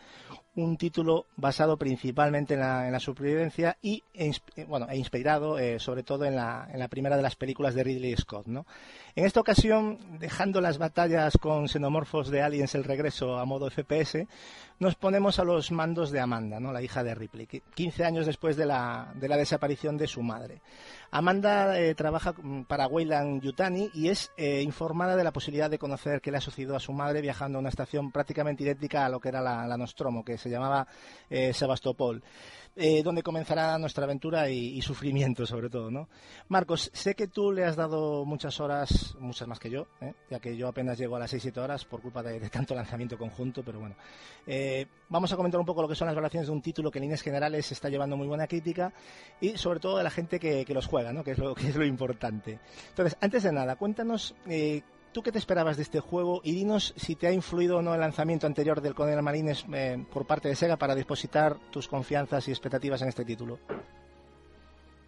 un 0.56 0.78
título 0.78 1.28
basado 1.38 1.78
principalmente 1.78 2.56
en 2.56 2.60
la, 2.60 2.86
en 2.86 2.92
la 2.92 3.00
supervivencia 3.00 3.78
y 3.82 4.04
e, 4.14 4.32
bueno, 4.68 4.88
e 4.90 4.98
inspirado 4.98 5.58
eh, 5.58 5.80
sobre 5.80 6.04
todo 6.04 6.26
en 6.26 6.36
la, 6.36 6.68
en 6.72 6.80
la 6.80 6.90
primera 6.90 7.16
de 7.16 7.24
las 7.24 7.36
películas 7.36 7.74
de 7.74 7.84
Ridley 7.84 8.16
Scott. 8.18 8.48
¿no? 8.48 8.66
En 9.14 9.26
esta 9.26 9.42
ocasión, 9.42 9.98
dejando 10.20 10.62
las 10.62 10.78
batallas 10.78 11.38
con 11.38 11.68
xenomorfos 11.68 12.30
de 12.30 12.42
Aliens 12.42 12.76
el 12.76 12.86
regreso 12.86 13.38
a 13.38 13.46
modo 13.46 13.70
FPS, 13.70 14.26
nos 14.80 14.96
ponemos 14.96 15.38
a 15.38 15.44
los 15.44 15.72
mandos 15.72 16.12
de 16.12 16.22
Amanda, 16.22 16.60
¿no? 16.60 16.72
la 16.72 16.82
hija 16.82 17.04
de 17.04 17.14
Ripley, 17.14 17.46
que 17.46 17.62
15 17.76 18.06
años 18.06 18.26
después 18.26 18.56
de 18.56 18.66
la, 18.66 19.12
de 19.16 19.28
la 19.28 19.38
desaparición 19.38 19.98
de 19.98 20.08
su 20.08 20.24
madre. 20.24 20.62
Amanda 21.12 21.78
eh, 21.78 21.94
trabaja 21.94 22.34
mm, 22.34 22.64
para 22.64 22.88
Weyland 22.88 23.42
Yutani 23.42 23.92
y 23.94 24.08
es 24.08 24.32
eh, 24.38 24.62
informada 24.62 25.18
de 25.18 25.26
la 25.26 25.32
posibilidad 25.32 25.70
de 25.70 25.78
conocer 25.78 26.22
qué 26.22 26.32
le 26.32 26.38
ha 26.38 26.42
sucedido 26.42 26.76
a 26.76 26.80
su 26.80 26.94
madre 26.94 27.22
viajando 27.22 27.58
a 27.58 27.62
una 27.62 27.70
estación 27.70 28.12
prácticamente 28.12 28.64
idéntica 28.64 29.06
a 29.06 29.10
lo 29.10 29.20
que 29.20 29.28
era 29.28 29.42
la, 29.42 29.68
la 29.68 29.78
Nostromo, 29.78 30.24
que 30.24 30.38
se 30.38 30.50
llamaba 30.50 30.88
eh, 31.30 31.54
Sebastopol. 31.54 32.24
Eh, 32.74 33.04
donde 33.04 33.22
comenzará 33.22 33.78
nuestra 33.78 34.06
aventura 34.06 34.50
y, 34.50 34.82
sufrimiento 34.82 35.46
sobre 35.46 35.70
todo, 35.70 35.92
¿no? 35.92 36.08
Marcos, 36.48 36.90
sé 36.94 37.16
que 37.16 37.28
tú 37.28 37.52
le 37.52 37.66
has 37.66 37.76
dado 37.76 38.24
muchas 38.24 38.62
horas, 38.62 39.14
muchas 39.20 39.46
más 39.46 39.60
que 39.60 39.70
yo, 39.70 39.88
¿eh? 40.00 40.14
ya 40.30 40.40
que 40.40 40.56
yo 40.56 40.70
apenas 40.70 40.98
llego 40.98 41.18
a 41.18 41.20
las 41.20 41.34
6-7 41.34 41.58
horas 41.58 41.84
por 41.84 42.02
culpa 42.02 42.24
de, 42.24 42.40
de, 42.40 42.50
tanto 42.50 42.74
lanzamiento 42.74 43.18
conjunto, 43.18 43.62
pero 43.62 43.80
bueno. 43.82 43.96
Eh, 44.48 44.88
vamos 45.10 45.34
a 45.34 45.36
comentar 45.36 45.60
un 45.60 45.66
poco 45.66 45.82
lo 45.82 45.88
que 45.90 45.96
son 45.96 46.06
las 46.06 46.16
valoraciones 46.16 46.48
de 46.48 46.54
un 46.54 46.62
título 46.62 46.90
que 46.90 47.00
en 47.00 47.04
líneas 47.04 47.22
generales 47.22 47.70
está 47.74 47.90
llevando 47.90 48.16
muy 48.16 48.28
buena 48.28 48.48
crítica 48.48 48.94
y 49.42 49.58
sobre 49.58 49.82
todo 49.82 49.98
de 49.98 50.06
la 50.06 50.10
gente 50.10 50.40
que, 50.40 50.64
que 50.64 50.74
los 50.74 50.88
juega, 50.88 51.12
¿no? 51.12 51.26
Que 51.26 51.32
es, 51.32 51.40
lo, 51.40 51.54
que 51.56 51.68
es 51.68 51.76
lo 51.76 51.86
importante. 51.86 52.60
Entonces, 52.88 53.18
antes 53.20 53.44
de 53.44 53.52
nada, 53.52 53.76
cuéntanos 53.76 54.34
eh, 54.48 54.82
¿Tú 55.12 55.22
qué 55.22 55.32
te 55.32 55.40
esperabas 55.40 55.78
de 55.78 55.84
este 55.84 56.00
juego? 56.00 56.42
Y 56.44 56.54
dinos 56.54 56.94
si 56.96 57.16
te 57.16 57.28
ha 57.28 57.32
influido 57.32 57.78
o 57.78 57.82
no 57.82 57.94
el 57.94 58.00
lanzamiento 58.00 58.48
anterior 58.48 58.82
del 58.82 58.96
Colonial 58.96 59.24
Marines 59.24 59.66
eh, 59.74 60.04
por 60.14 60.26
parte 60.26 60.48
de 60.48 60.56
Sega 60.56 60.78
para 60.78 60.96
depositar 60.96 61.58
tus 61.70 61.88
confianzas 61.88 62.48
y 62.48 62.52
expectativas 62.52 63.02
en 63.02 63.10
este 63.10 63.26
título. 63.26 63.60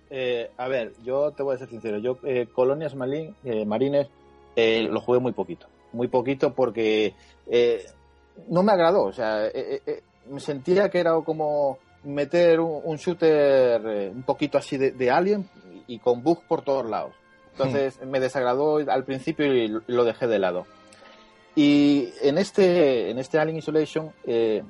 Eh, 0.09 0.51
a 0.57 0.67
ver, 0.67 0.93
yo 1.03 1.31
te 1.31 1.41
voy 1.41 1.55
a 1.55 1.57
ser 1.57 1.69
sincero. 1.69 1.97
Yo, 1.99 2.19
eh, 2.23 2.47
Colonias 2.53 2.95
Malin, 2.95 3.35
Marines, 3.65 4.09
eh, 4.55 4.87
lo 4.89 5.01
jugué 5.01 5.19
muy 5.19 5.31
poquito. 5.31 5.67
Muy 5.91 6.07
poquito 6.07 6.53
porque 6.53 7.13
eh, 7.47 7.85
no 8.49 8.63
me 8.63 8.71
agradó. 8.71 9.03
O 9.03 9.11
sea, 9.11 9.47
eh, 9.47 10.03
me 10.29 10.39
sentía 10.39 10.89
que 10.89 10.99
era 10.99 11.13
como 11.21 11.79
meter 12.03 12.59
un, 12.59 12.95
shooter 12.97 14.11
un 14.13 14.23
poquito 14.23 14.57
así 14.57 14.77
de, 14.77 15.11
Alien 15.11 15.49
y 15.87 15.99
con 15.99 16.23
bugs 16.23 16.43
por 16.47 16.63
todos 16.63 16.89
lados. 16.89 17.15
Entonces 17.53 17.99
me 18.05 18.19
desagradó 18.19 18.77
al 18.77 19.03
principio 19.05 19.45
y 19.53 19.67
lo 19.87 20.03
dejé 20.03 20.27
de 20.27 20.39
lado. 20.39 20.65
Y 21.55 22.09
en 22.21 22.37
este, 22.37 23.11
en 23.11 23.19
este 23.19 23.37
Alien 23.37 23.57
Isolation 23.57 24.11
eh, 24.25 24.63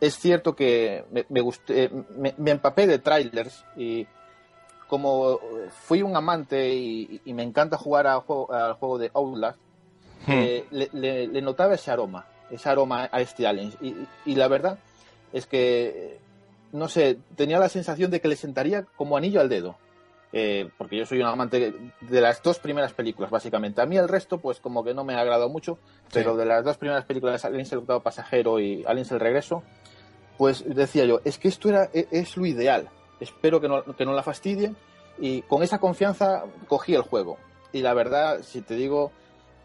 es 0.00 0.18
cierto 0.18 0.56
que 0.56 1.04
me, 1.12 1.24
me, 1.28 1.40
gusté, 1.40 1.90
me, 2.16 2.34
me 2.36 2.50
empapé 2.50 2.86
de 2.86 2.98
trailers 2.98 3.64
y 3.76 4.06
como 4.88 5.38
fui 5.84 6.02
un 6.02 6.16
amante 6.16 6.74
y, 6.74 7.20
y 7.24 7.32
me 7.32 7.44
encanta 7.44 7.76
jugar 7.76 8.08
al 8.08 8.20
juego, 8.20 8.52
al 8.52 8.72
juego 8.72 8.98
de 8.98 9.10
Outlast, 9.14 9.58
hmm. 10.26 10.32
eh, 10.32 10.64
le, 10.72 10.90
le, 10.92 11.26
le, 11.28 11.42
notaba 11.42 11.74
ese 11.74 11.92
aroma, 11.92 12.26
ese 12.50 12.68
aroma 12.68 13.08
a 13.12 13.20
este 13.20 13.46
Alien. 13.46 13.72
Y, 13.80 13.94
y 14.26 14.34
la 14.34 14.48
verdad 14.48 14.80
es 15.32 15.46
que, 15.46 16.18
no 16.72 16.88
sé, 16.88 17.18
tenía 17.36 17.60
la 17.60 17.68
sensación 17.68 18.10
de 18.10 18.20
que 18.20 18.26
le 18.26 18.34
sentaría 18.34 18.82
como 18.96 19.16
anillo 19.16 19.40
al 19.40 19.48
dedo. 19.48 19.76
Eh, 20.32 20.70
porque 20.78 20.96
yo 20.96 21.06
soy 21.06 21.18
un 21.20 21.26
amante 21.26 21.74
de 22.00 22.20
las 22.20 22.42
dos 22.42 22.58
primeras 22.58 22.92
películas, 22.92 23.30
básicamente. 23.30 23.82
A 23.82 23.86
mí 23.86 23.96
el 23.96 24.08
resto, 24.08 24.38
pues 24.38 24.60
como 24.60 24.84
que 24.84 24.94
no 24.94 25.04
me 25.04 25.14
ha 25.14 25.20
agradado 25.20 25.48
mucho, 25.48 25.78
pero 26.12 26.32
sí. 26.32 26.38
de 26.38 26.44
las 26.46 26.64
dos 26.64 26.76
primeras 26.76 27.04
películas, 27.04 27.44
Aliens 27.44 27.72
el 27.72 27.78
octavo 27.78 28.00
pasajero 28.00 28.60
y 28.60 28.84
Aliens 28.86 29.10
el 29.10 29.20
regreso, 29.20 29.62
pues 30.38 30.64
decía 30.66 31.04
yo, 31.04 31.20
es 31.24 31.38
que 31.38 31.48
esto 31.48 31.68
era, 31.68 31.90
es 31.92 32.36
lo 32.36 32.46
ideal. 32.46 32.88
Espero 33.18 33.60
que 33.60 33.68
no, 33.68 33.84
que 33.84 34.04
no 34.04 34.12
la 34.12 34.22
fastidien 34.22 34.76
y 35.18 35.42
con 35.42 35.62
esa 35.62 35.78
confianza 35.78 36.44
cogí 36.68 36.94
el 36.94 37.02
juego. 37.02 37.36
Y 37.72 37.82
la 37.82 37.92
verdad, 37.94 38.40
si 38.42 38.62
te 38.62 38.74
digo 38.74 39.12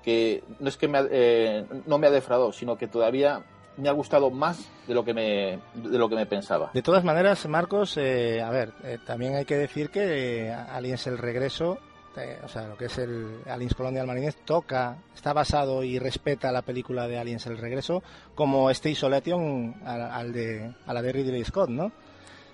que 0.04 0.44
no 0.60 0.70
es 0.70 0.78
que 0.78 0.88
me, 0.88 1.00
eh, 1.10 1.66
no 1.86 1.98
me 1.98 2.08
ha 2.08 2.12
defraudado, 2.12 2.52
sino 2.52 2.78
que 2.78 2.88
todavía 2.88 3.44
me 3.78 3.90
ha 3.90 3.92
gustado 3.92 4.32
más 4.32 4.70
de 4.88 4.94
lo 4.94 5.04
que 5.04 5.14
me 5.14 5.60
de 5.74 5.98
lo 5.98 6.10
que 6.10 6.16
me 6.16 6.26
pensaba. 6.26 6.72
De 6.74 6.82
todas 6.82 7.04
maneras, 7.04 7.46
Marcos, 7.48 7.98
eh, 7.98 8.42
a 8.42 8.50
ver, 8.50 8.74
eh, 8.84 9.00
también 9.06 9.36
hay 9.36 9.46
que 9.46 9.58
decir 9.58 9.90
que 9.90 10.52
Aliens 10.52 11.08
el 11.08 11.18
regreso, 11.18 11.78
eh, 12.16 12.40
o 12.44 12.48
sea, 12.48 12.68
lo 12.68 12.78
que 12.78 12.86
es 12.86 12.98
el 12.98 13.42
Aliens 13.48 13.76
Colonial 13.76 14.08
Marines 14.08 14.38
toca, 14.46 14.98
está 15.14 15.34
basado 15.34 15.84
y 15.84 16.00
respeta 16.00 16.52
la 16.52 16.62
película 16.62 17.08
de 17.08 17.18
Aliens 17.18 17.46
el 17.48 17.58
regreso 17.58 18.04
como 18.34 18.70
este 18.70 18.90
Isolation 18.90 19.76
al, 19.86 20.02
al 20.02 20.34
de 20.34 20.74
a 20.86 20.94
la 20.94 21.02
de 21.02 21.12
Ridley 21.12 21.44
Scott, 21.44 21.70
¿no? 21.70 21.92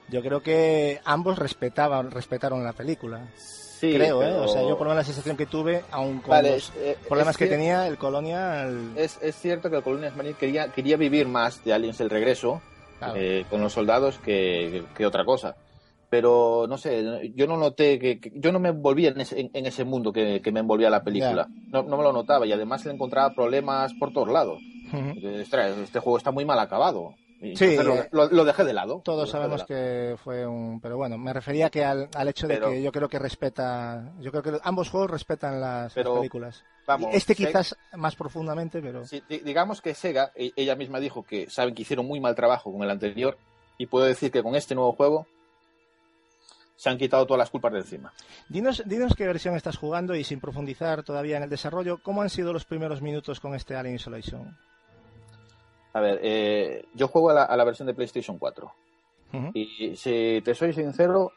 Yo 0.10 0.22
creo 0.22 0.42
que 0.42 1.00
ambos 1.06 1.40
respetaban 1.40 2.12
respetaron 2.12 2.64
la 2.64 2.74
película. 2.74 3.30
Sí, 3.36 3.71
creo, 3.90 4.20
pero... 4.20 4.36
¿eh? 4.36 4.40
O 4.40 4.48
sea, 4.48 4.62
yo 4.62 4.78
por 4.78 4.88
lo 4.88 4.94
menos 4.94 4.98
la 4.98 5.04
sensación 5.04 5.38
que 5.38 5.46
tuve, 5.46 5.84
aun 5.92 6.20
con 6.20 6.30
vale, 6.30 6.52
los 6.52 6.72
es, 6.76 6.98
problemas 7.08 7.34
es 7.34 7.38
que 7.38 7.46
cierto, 7.48 7.62
tenía 7.62 7.88
el 7.88 7.98
Colonial... 7.98 8.92
Es, 8.96 9.20
es, 9.22 9.36
cierto 9.36 9.70
que 9.70 9.78
el 9.78 9.84
Colonial 9.84 10.14
Marine 10.16 10.36
quería, 10.40 10.68
quería 10.70 10.98
vivir 10.98 11.28
más 11.28 11.64
de 11.64 11.74
Aliens 11.74 12.00
el 12.00 12.10
regreso 12.10 12.62
claro. 13.00 13.16
eh, 13.18 13.46
con 13.50 13.62
los 13.62 13.74
soldados 13.74 14.20
que, 14.20 14.84
que, 14.96 15.06
otra 15.06 15.26
cosa. 15.26 15.56
Pero, 16.10 16.66
no 16.68 16.78
sé, 16.78 17.32
yo 17.36 17.48
no 17.48 17.58
noté 17.58 17.98
que... 17.98 18.20
que 18.20 18.32
yo 18.36 18.52
no 18.52 18.60
me 18.60 18.70
envolvía 18.70 19.10
en 19.10 19.22
ese, 19.22 19.40
en, 19.40 19.50
en 19.54 19.66
ese 19.66 19.86
mundo 19.86 20.12
que, 20.12 20.42
que, 20.42 20.52
me 20.52 20.60
envolvía 20.60 20.90
la 20.90 21.04
película. 21.04 21.48
No, 21.68 21.84
no, 21.84 21.98
me 21.98 22.04
lo 22.04 22.12
notaba 22.12 22.46
y 22.46 22.52
además 22.52 22.86
le 22.86 22.94
encontraba 22.94 23.34
problemas 23.34 23.94
por 23.94 24.12
todos 24.12 24.30
lados. 24.30 24.60
Uh 24.92 24.98
-huh. 24.98 25.84
este 25.84 26.00
juego 26.00 26.18
está 26.18 26.32
muy 26.32 26.44
mal 26.44 26.60
acabado. 26.60 27.16
Sí, 27.56 27.76
lo, 27.76 28.06
lo, 28.12 28.30
lo, 28.30 28.46
dejé 28.46 28.64
de 28.64 28.74
lado. 28.74 29.02
Todos 29.04 29.32
sabemos 29.32 29.64
que 29.64 30.16
fue 30.24 30.46
un. 30.46 30.80
Pero 30.80 30.98
bueno, 30.98 31.18
me 31.18 31.34
refería 31.34 31.72
que 31.72 31.84
al, 31.84 32.08
al 32.14 32.28
hecho 32.28 32.48
pero, 32.48 32.70
de 32.70 32.76
que 32.76 32.84
yo 32.84 32.92
creo 32.92 33.10
que 33.10 33.18
respeta. 33.18 34.14
Yo 34.20 34.30
creo 34.30 34.44
que 34.44 34.60
ambos 34.64 34.92
juegos 34.92 35.10
respetan 35.10 35.60
las, 35.60 35.92
pero, 35.94 36.12
las 36.12 36.20
películas. 36.20 36.64
Vamos, 36.86 37.10
este 37.14 37.34
quizás 37.34 37.70
Sega, 37.70 37.98
más 37.98 38.16
profundamente, 38.16 38.80
pero. 38.80 39.06
Sí, 39.06 39.24
digamos 39.28 39.82
que 39.82 39.96
Sega, 39.96 40.32
e, 40.36 40.52
ella 40.56 40.76
misma 40.76 41.00
dijo 41.00 41.24
que 41.24 41.50
saben 41.50 41.74
que 41.74 41.82
hicieron 41.82 42.06
muy 42.06 42.20
mal 42.20 42.36
trabajo 42.36 42.72
con 42.72 42.84
el 42.84 42.92
anterior. 42.92 43.38
Y 43.80 43.88
puedo 43.88 44.06
decir 44.06 44.32
que 44.32 44.44
con 44.44 44.56
este 44.56 44.76
nuevo 44.76 44.94
juego 44.94 45.26
se 46.76 46.90
han 46.90 47.00
quitado 47.00 47.26
todas 47.26 47.40
las 47.40 47.50
culpas 47.50 47.74
de 47.74 47.80
encima. 47.80 48.14
Dinos, 48.50 48.84
dinos 48.86 49.16
qué 49.16 49.26
versión 49.26 49.56
estás 49.56 49.78
jugando 49.78 50.16
y 50.16 50.24
sin 50.24 50.40
profundizar 50.40 51.02
todavía 51.02 51.38
en 51.38 51.44
el 51.44 51.50
desarrollo, 51.50 52.00
¿cómo 52.04 52.22
han 52.22 52.30
sido 52.30 52.54
los 52.54 52.66
primeros 52.66 53.02
minutos 53.02 53.40
con 53.40 53.56
este 53.56 53.76
Alien 53.76 53.96
Isolation? 53.96 54.56
A 55.94 56.00
ver, 56.00 56.20
eh, 56.24 56.86
yo 56.94 57.08
juego 57.08 57.30
a 57.30 57.34
la, 57.34 57.44
a 57.44 57.56
la 57.58 57.64
versión 57.64 57.86
de 57.88 57.94
PlayStation 57.94 58.38
4. 58.38 58.72
Ujú. 59.34 59.52
Y 59.54 59.96
si 59.96 60.42
te 60.44 60.54
soy 60.56 60.74
sincero, 60.74 61.32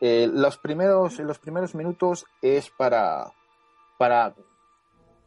eh, 0.00 0.28
los 0.32 0.58
primeros 0.58 1.18
los 1.20 1.38
primeros 1.38 1.74
minutos 1.74 2.24
es 2.42 2.70
para 2.70 3.32
para 3.98 4.34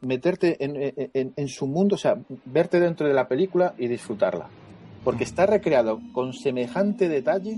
meterte 0.02 0.64
en, 0.64 0.76
en- 1.14 1.34
en 1.36 1.48
su 1.50 1.68
mundo, 1.68 1.96
o 1.96 1.98
sea, 1.98 2.18
verte 2.46 2.80
dentro 2.80 3.08
de 3.08 3.14
la 3.14 3.28
película 3.28 3.74
y 3.78 3.88
disfrutarla. 3.88 4.48
Porque 5.04 5.24
está 5.24 5.46
recreado 5.46 6.00
con 6.14 6.34
semejante 6.34 7.10
detalle 7.10 7.58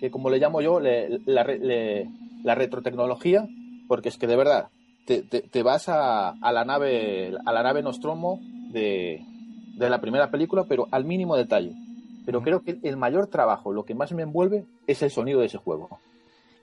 que, 0.00 0.10
como 0.10 0.30
le 0.30 0.38
llamo 0.38 0.60
yo, 0.62 0.80
le- 0.80 1.20
la, 1.26 1.44
le- 1.44 2.08
la 2.42 2.54
retrotecnología, 2.54 3.46
porque 3.88 4.08
es 4.08 4.16
que 4.18 4.26
de 4.26 4.36
verdad 4.36 4.68
te, 5.06 5.22
te- 5.22 5.42
te 5.42 5.62
vas 5.62 5.88
a, 5.88 6.30
a 6.30 6.52
la 6.52 6.64
nave 6.64 7.34
a 7.44 7.52
la 7.52 7.62
nave 7.62 7.82
Nostromo 7.82 8.40
de, 8.70 9.22
de 9.76 9.90
la 9.90 10.00
primera 10.00 10.30
película, 10.30 10.64
pero 10.68 10.86
al 10.90 11.04
mínimo 11.04 11.36
detalle. 11.36 11.72
Pero 12.26 12.42
creo 12.42 12.62
que 12.62 12.78
el 12.82 12.96
mayor 12.96 13.26
trabajo, 13.26 13.72
lo 13.72 13.84
que 13.84 13.94
más 13.94 14.12
me 14.12 14.22
envuelve, 14.22 14.64
es 14.86 15.02
el 15.02 15.10
sonido 15.10 15.40
de 15.40 15.46
ese 15.46 15.58
juego. 15.58 15.98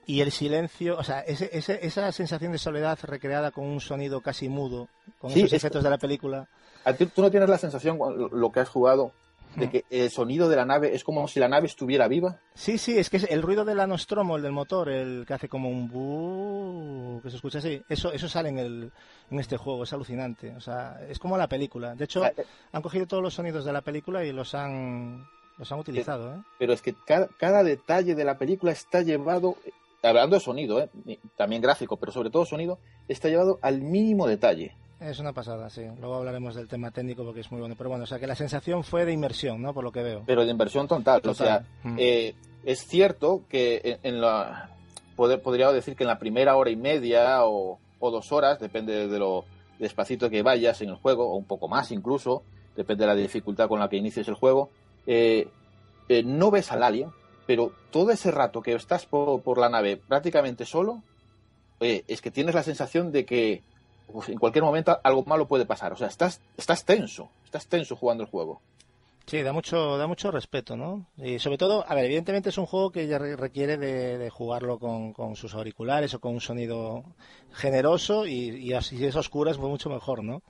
Y 0.06 0.20
el 0.20 0.32
silencio, 0.32 0.98
o 0.98 1.04
sea, 1.04 1.20
ese, 1.20 1.48
ese- 1.52 1.86
esa 1.86 2.10
sensación 2.10 2.50
de 2.50 2.58
soledad 2.58 2.98
recreada 3.04 3.52
con 3.52 3.64
un 3.64 3.80
sonido 3.80 4.20
casi 4.20 4.48
mudo, 4.48 4.88
con 5.20 5.30
Sí, 5.30 5.40
esos 5.40 5.52
es- 5.52 5.58
efectos 5.58 5.84
de 5.84 5.90
la 5.90 5.98
película. 5.98 6.48
¿A 6.84 6.92
ti, 6.94 7.06
¿Tú 7.06 7.22
no 7.22 7.30
tienes 7.30 7.48
la 7.48 7.58
sensación, 7.58 7.98
lo 8.32 8.50
que 8.50 8.58
has 8.60 8.68
jugado, 8.68 9.12
de 9.56 9.70
que 9.70 9.84
el 9.90 10.10
sonido 10.10 10.48
de 10.48 10.56
la 10.56 10.64
nave 10.64 10.94
es 10.94 11.04
como 11.04 11.26
si 11.28 11.40
la 11.40 11.48
nave 11.48 11.66
estuviera 11.66 12.08
viva? 12.08 12.38
Sí, 12.54 12.78
sí, 12.78 12.98
es 12.98 13.10
que 13.10 13.18
es 13.18 13.30
el 13.30 13.42
ruido 13.42 13.64
del 13.64 13.76
Nostromo, 13.88 14.36
el 14.36 14.42
del 14.42 14.52
motor, 14.52 14.88
el 14.88 15.24
que 15.26 15.34
hace 15.34 15.48
como 15.48 15.68
un 15.68 15.88
bu 15.88 17.20
que 17.22 17.30
se 17.30 17.36
escucha 17.36 17.58
así, 17.58 17.82
eso, 17.88 18.12
eso 18.12 18.28
sale 18.28 18.48
en, 18.48 18.58
el, 18.58 18.92
en 19.30 19.38
este 19.38 19.56
juego, 19.56 19.84
es 19.84 19.92
alucinante. 19.92 20.54
O 20.56 20.60
sea, 20.60 21.00
es 21.08 21.18
como 21.18 21.36
la 21.36 21.48
película. 21.48 21.94
De 21.94 22.04
hecho, 22.04 22.24
eh, 22.24 22.34
han 22.72 22.82
cogido 22.82 23.06
todos 23.06 23.22
los 23.22 23.34
sonidos 23.34 23.64
de 23.64 23.72
la 23.72 23.82
película 23.82 24.24
y 24.24 24.32
los 24.32 24.54
han, 24.54 25.26
los 25.58 25.70
han 25.70 25.78
utilizado, 25.78 26.34
¿eh? 26.34 26.42
Pero 26.58 26.72
es 26.72 26.82
que 26.82 26.94
cada, 27.06 27.28
cada 27.38 27.62
detalle 27.62 28.14
de 28.14 28.24
la 28.24 28.38
película 28.38 28.72
está 28.72 29.02
llevado, 29.02 29.56
hablando 30.02 30.36
de 30.36 30.40
sonido, 30.40 30.80
¿eh? 30.80 30.90
También 31.36 31.62
gráfico, 31.62 31.96
pero 31.96 32.12
sobre 32.12 32.30
todo 32.30 32.44
sonido, 32.44 32.78
está 33.08 33.28
llevado 33.28 33.58
al 33.62 33.80
mínimo 33.80 34.26
detalle. 34.26 34.76
Es 35.02 35.18
una 35.18 35.32
pasada, 35.32 35.68
sí. 35.70 35.82
Luego 36.00 36.16
hablaremos 36.16 36.54
del 36.54 36.68
tema 36.68 36.90
técnico 36.90 37.24
porque 37.24 37.40
es 37.40 37.50
muy 37.50 37.60
bueno. 37.60 37.74
Pero 37.76 37.90
bueno, 37.90 38.04
o 38.04 38.06
sea, 38.06 38.18
que 38.18 38.26
la 38.26 38.34
sensación 38.34 38.84
fue 38.84 39.04
de 39.04 39.12
inmersión, 39.12 39.60
¿no? 39.60 39.74
Por 39.74 39.84
lo 39.84 39.92
que 39.92 40.02
veo. 40.02 40.22
Pero 40.26 40.44
de 40.44 40.50
inversión 40.50 40.86
total. 40.86 41.20
O 41.26 41.34
sea, 41.34 41.64
Mm. 41.82 41.96
eh, 41.98 42.34
es 42.64 42.86
cierto 42.86 43.42
que 43.48 43.80
en, 44.02 44.14
en 44.14 44.20
la. 44.20 44.70
poder- 45.16 45.42
podría 45.42 45.70
decir 45.72 45.96
que 45.96 46.04
en 46.04 46.08
la 46.08 46.18
primera 46.18 46.56
hora 46.56 46.70
y 46.70 46.76
media 46.76 47.44
o, 47.44 47.78
o 47.98 48.10
dos 48.10 48.32
horas, 48.32 48.58
depende 48.60 49.08
de 49.08 49.18
lo 49.18 49.44
despacito 49.78 50.30
que 50.30 50.42
vayas 50.42 50.80
en 50.82 50.90
el 50.90 50.96
juego, 50.96 51.30
o 51.32 51.36
un 51.36 51.44
poco 51.44 51.66
más 51.68 51.90
incluso, 51.90 52.42
depende 52.76 53.02
de 53.04 53.08
la 53.08 53.14
dificultad 53.16 53.68
con 53.68 53.80
la 53.80 53.88
que 53.88 53.96
inicies 53.96 54.28
el 54.28 54.34
juego, 54.34 54.70
eh, 55.06 55.48
eh, 56.08 56.22
no 56.24 56.50
ves 56.52 56.70
al 56.70 56.82
alien, 56.84 57.10
pero 57.46 57.72
todo 57.90 58.10
ese 58.12 58.30
rato 58.30 58.62
que 58.62 58.72
estás 58.74 59.06
por, 59.06 59.42
por 59.42 59.58
la 59.58 59.68
nave 59.68 59.96
prácticamente 59.96 60.64
solo, 60.64 61.02
eh, 61.80 62.04
es 62.06 62.20
que 62.22 62.30
tienes 62.30 62.54
la 62.54 62.62
sensación 62.62 63.10
de 63.10 63.24
que 63.24 63.62
en 64.28 64.38
cualquier 64.38 64.64
momento 64.64 64.98
algo 65.02 65.24
malo 65.24 65.46
puede 65.46 65.66
pasar. 65.66 65.92
O 65.92 65.96
sea, 65.96 66.08
estás, 66.08 66.40
estás 66.56 66.84
tenso, 66.84 67.28
estás 67.44 67.66
tenso 67.66 67.96
jugando 67.96 68.24
el 68.24 68.30
juego. 68.30 68.60
Sí, 69.26 69.40
da 69.42 69.52
mucho, 69.52 69.96
da 69.98 70.08
mucho 70.08 70.32
respeto, 70.32 70.76
¿no? 70.76 71.06
Y 71.16 71.38
sobre 71.38 71.56
todo, 71.56 71.84
a 71.88 71.94
ver, 71.94 72.06
evidentemente 72.06 72.48
es 72.48 72.58
un 72.58 72.66
juego 72.66 72.90
que 72.90 73.06
ya 73.06 73.18
re- 73.18 73.36
requiere 73.36 73.76
de, 73.76 74.18
de 74.18 74.30
jugarlo 74.30 74.80
con, 74.80 75.12
con 75.12 75.36
sus 75.36 75.54
auriculares 75.54 76.12
o 76.14 76.18
con 76.20 76.34
un 76.34 76.40
sonido 76.40 77.04
generoso 77.52 78.26
y, 78.26 78.48
y 78.56 78.72
así 78.72 78.96
si 78.98 79.06
es 79.06 79.14
a 79.14 79.20
oscuras, 79.20 79.58
pues 79.58 79.70
mucho 79.70 79.90
mejor, 79.90 80.24
¿no? 80.24 80.42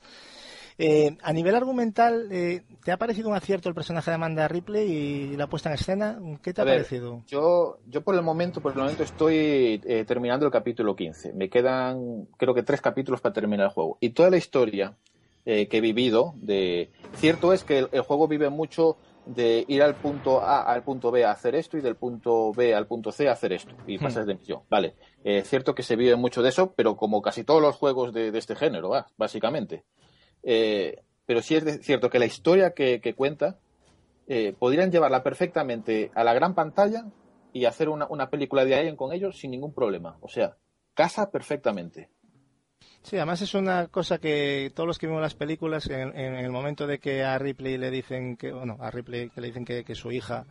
Eh, 0.78 1.16
a 1.22 1.32
nivel 1.32 1.54
argumental, 1.54 2.28
eh, 2.32 2.64
¿te 2.84 2.92
ha 2.92 2.98
parecido 2.98 3.28
un 3.28 3.34
acierto 3.36 3.68
el 3.68 3.74
personaje 3.74 4.10
de 4.10 4.14
Amanda 4.16 4.48
Ripley 4.48 4.90
y 4.90 5.36
la 5.36 5.48
puesta 5.48 5.68
en 5.70 5.74
escena? 5.74 6.18
¿Qué 6.42 6.52
te 6.52 6.60
ha 6.62 6.64
ver, 6.64 6.76
parecido? 6.76 7.26
Yo, 7.26 7.78
yo 7.86 8.02
por 8.02 8.14
el 8.14 8.22
momento, 8.22 8.60
por 8.60 8.72
el 8.72 8.78
momento 8.78 9.02
estoy 9.02 9.80
eh, 9.84 10.04
terminando 10.06 10.46
el 10.46 10.52
capítulo 10.52 10.94
15. 10.96 11.32
Me 11.32 11.48
quedan, 11.48 12.26
creo 12.36 12.54
que 12.54 12.62
tres 12.62 12.80
capítulos 12.80 13.20
para 13.20 13.32
terminar 13.32 13.66
el 13.66 13.72
juego. 13.72 13.98
Y 14.00 14.10
toda 14.10 14.30
la 14.30 14.36
historia 14.36 14.98
eh, 15.44 15.68
que 15.68 15.78
he 15.78 15.80
vivido, 15.80 16.34
de 16.36 16.92
cierto 17.12 17.52
es 17.52 17.64
que 17.64 17.78
el, 17.78 17.88
el 17.92 18.02
juego 18.02 18.28
vive 18.28 18.50
mucho 18.50 18.98
de 19.24 19.64
ir 19.68 19.82
al 19.82 19.98
punto 19.98 20.42
A 20.42 20.62
al 20.62 20.82
punto 20.82 21.10
B 21.12 21.24
a 21.24 21.30
hacer 21.30 21.54
esto 21.54 21.78
y 21.78 21.80
del 21.80 21.96
punto 21.96 22.52
B 22.54 22.74
al 22.74 22.86
punto 22.88 23.12
C 23.12 23.28
a 23.28 23.32
hacer 23.32 23.52
esto 23.52 23.74
y 23.86 23.98
Hmm. 23.98 24.02
pasas 24.02 24.26
de 24.26 24.34
misión. 24.34 24.62
Vale, 24.68 24.96
es 25.22 25.48
cierto 25.48 25.74
que 25.74 25.84
se 25.84 25.96
vive 25.96 26.16
mucho 26.16 26.42
de 26.42 26.48
eso, 26.48 26.74
pero 26.74 26.96
como 26.96 27.22
casi 27.22 27.44
todos 27.44 27.62
los 27.62 27.76
juegos 27.76 28.12
de, 28.12 28.32
de 28.32 28.38
este 28.38 28.56
género, 28.56 28.90
va, 28.90 29.06
básicamente. 29.16 29.84
Eh, 30.42 31.02
pero 31.26 31.42
sí 31.42 31.54
es 31.54 31.80
cierto 31.82 32.10
que 32.10 32.18
la 32.18 32.26
historia 32.26 32.74
que, 32.74 33.00
que 33.00 33.14
cuenta 33.14 33.58
eh, 34.26 34.54
podrían 34.58 34.90
llevarla 34.90 35.22
perfectamente 35.22 36.10
a 36.14 36.24
la 36.24 36.34
gran 36.34 36.54
pantalla 36.54 37.06
y 37.52 37.64
hacer 37.64 37.88
una, 37.88 38.06
una 38.06 38.30
película 38.30 38.64
de 38.64 38.74
Alien 38.74 38.96
con 38.96 39.12
ellos 39.12 39.38
sin 39.38 39.50
ningún 39.50 39.72
problema. 39.72 40.16
O 40.20 40.28
sea, 40.28 40.56
casa 40.94 41.30
perfectamente. 41.30 42.08
Sí, 43.02 43.16
además 43.16 43.42
es 43.42 43.54
una 43.54 43.88
cosa 43.88 44.18
que 44.18 44.70
todos 44.74 44.86
los 44.86 44.98
que 44.98 45.06
vimos 45.06 45.20
las 45.20 45.34
películas, 45.34 45.88
en, 45.88 46.16
el 46.16 46.50
momento 46.50 46.86
de 46.86 46.98
que 46.98 47.24
a 47.24 47.36
Ripley 47.36 47.76
le 47.76 47.90
dicen 47.90 48.36
que, 48.36 48.52
bueno, 48.52 48.76
a 48.80 48.90
Ripley 48.90 49.28
que 49.30 49.40
le 49.40 49.48
dicen 49.48 49.64
que, 49.64 49.84
que 49.84 49.94
su 49.96 50.12
hija, 50.12 50.46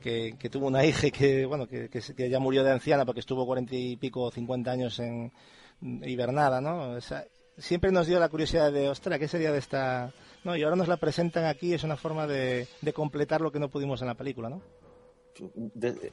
que, 0.00 0.36
que 0.38 0.48
tuvo 0.48 0.68
una 0.68 0.84
hija 0.84 1.10
que, 1.10 1.44
bueno, 1.44 1.66
que, 1.66 1.88
que, 1.88 2.30
ya 2.30 2.38
murió 2.38 2.62
de 2.62 2.70
anciana 2.70 3.04
porque 3.04 3.20
estuvo 3.20 3.46
cuarenta 3.46 3.74
y 3.74 3.96
pico 3.96 4.22
o 4.22 4.30
cincuenta 4.30 4.70
años 4.70 4.98
en 5.00 5.32
hibernada, 5.80 6.60
¿no? 6.60 6.96
Siempre 7.62 7.90
nos 7.92 8.06
dio 8.06 8.18
la 8.20 8.28
curiosidad 8.28 8.72
de, 8.72 8.88
ostras, 8.88 9.18
¿qué 9.18 9.28
sería 9.28 9.52
de 9.52 9.58
esta...? 9.58 10.12
No, 10.44 10.56
y 10.56 10.62
ahora 10.62 10.76
nos 10.76 10.88
la 10.88 10.96
presentan 10.96 11.44
aquí, 11.44 11.72
es 11.72 11.84
una 11.84 11.96
forma 11.96 12.26
de, 12.26 12.66
de 12.80 12.92
completar 12.92 13.40
lo 13.40 13.52
que 13.52 13.60
no 13.60 13.68
pudimos 13.68 14.00
en 14.02 14.08
la 14.08 14.14
película, 14.14 14.48
¿no? 14.48 14.60
De- 15.54 16.12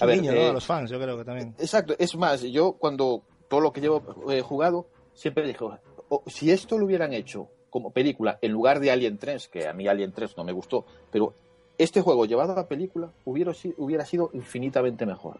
A 0.00 0.06
ver, 0.06 0.18
eh, 0.24 0.48
A 0.48 0.52
los 0.52 0.64
fans, 0.66 0.90
yo 0.90 1.00
creo 1.00 1.16
que 1.18 1.24
también. 1.24 1.54
Exacto, 1.58 1.94
es 1.98 2.16
más, 2.16 2.42
yo 2.42 2.72
cuando 2.74 3.22
todo 3.48 3.60
lo 3.60 3.72
que 3.72 3.80
llevo 3.80 4.02
eh, 4.30 4.40
jugado, 4.42 4.86
siempre 5.14 5.46
digo, 5.46 5.76
"O- 6.08 6.22
si 6.26 6.50
esto 6.50 6.78
lo 6.78 6.86
hubieran 6.86 7.12
hecho 7.12 7.48
como 7.70 7.90
película 7.90 8.38
en 8.40 8.52
lugar 8.52 8.80
de 8.80 8.90
Alien 8.90 9.18
3, 9.18 9.48
que 9.48 9.66
a 9.68 9.72
mí 9.72 9.86
Alien 9.88 10.12
3 10.12 10.36
no 10.36 10.44
me 10.44 10.52
gustó, 10.52 10.86
pero 11.10 11.34
este 11.76 12.00
juego 12.00 12.24
llevado 12.26 12.52
a 12.52 12.56
la 12.56 12.68
película 12.68 13.10
hubiera, 13.24 13.52
hubiera 13.76 14.04
sido 14.04 14.30
infinitamente 14.32 15.04
mejor. 15.04 15.36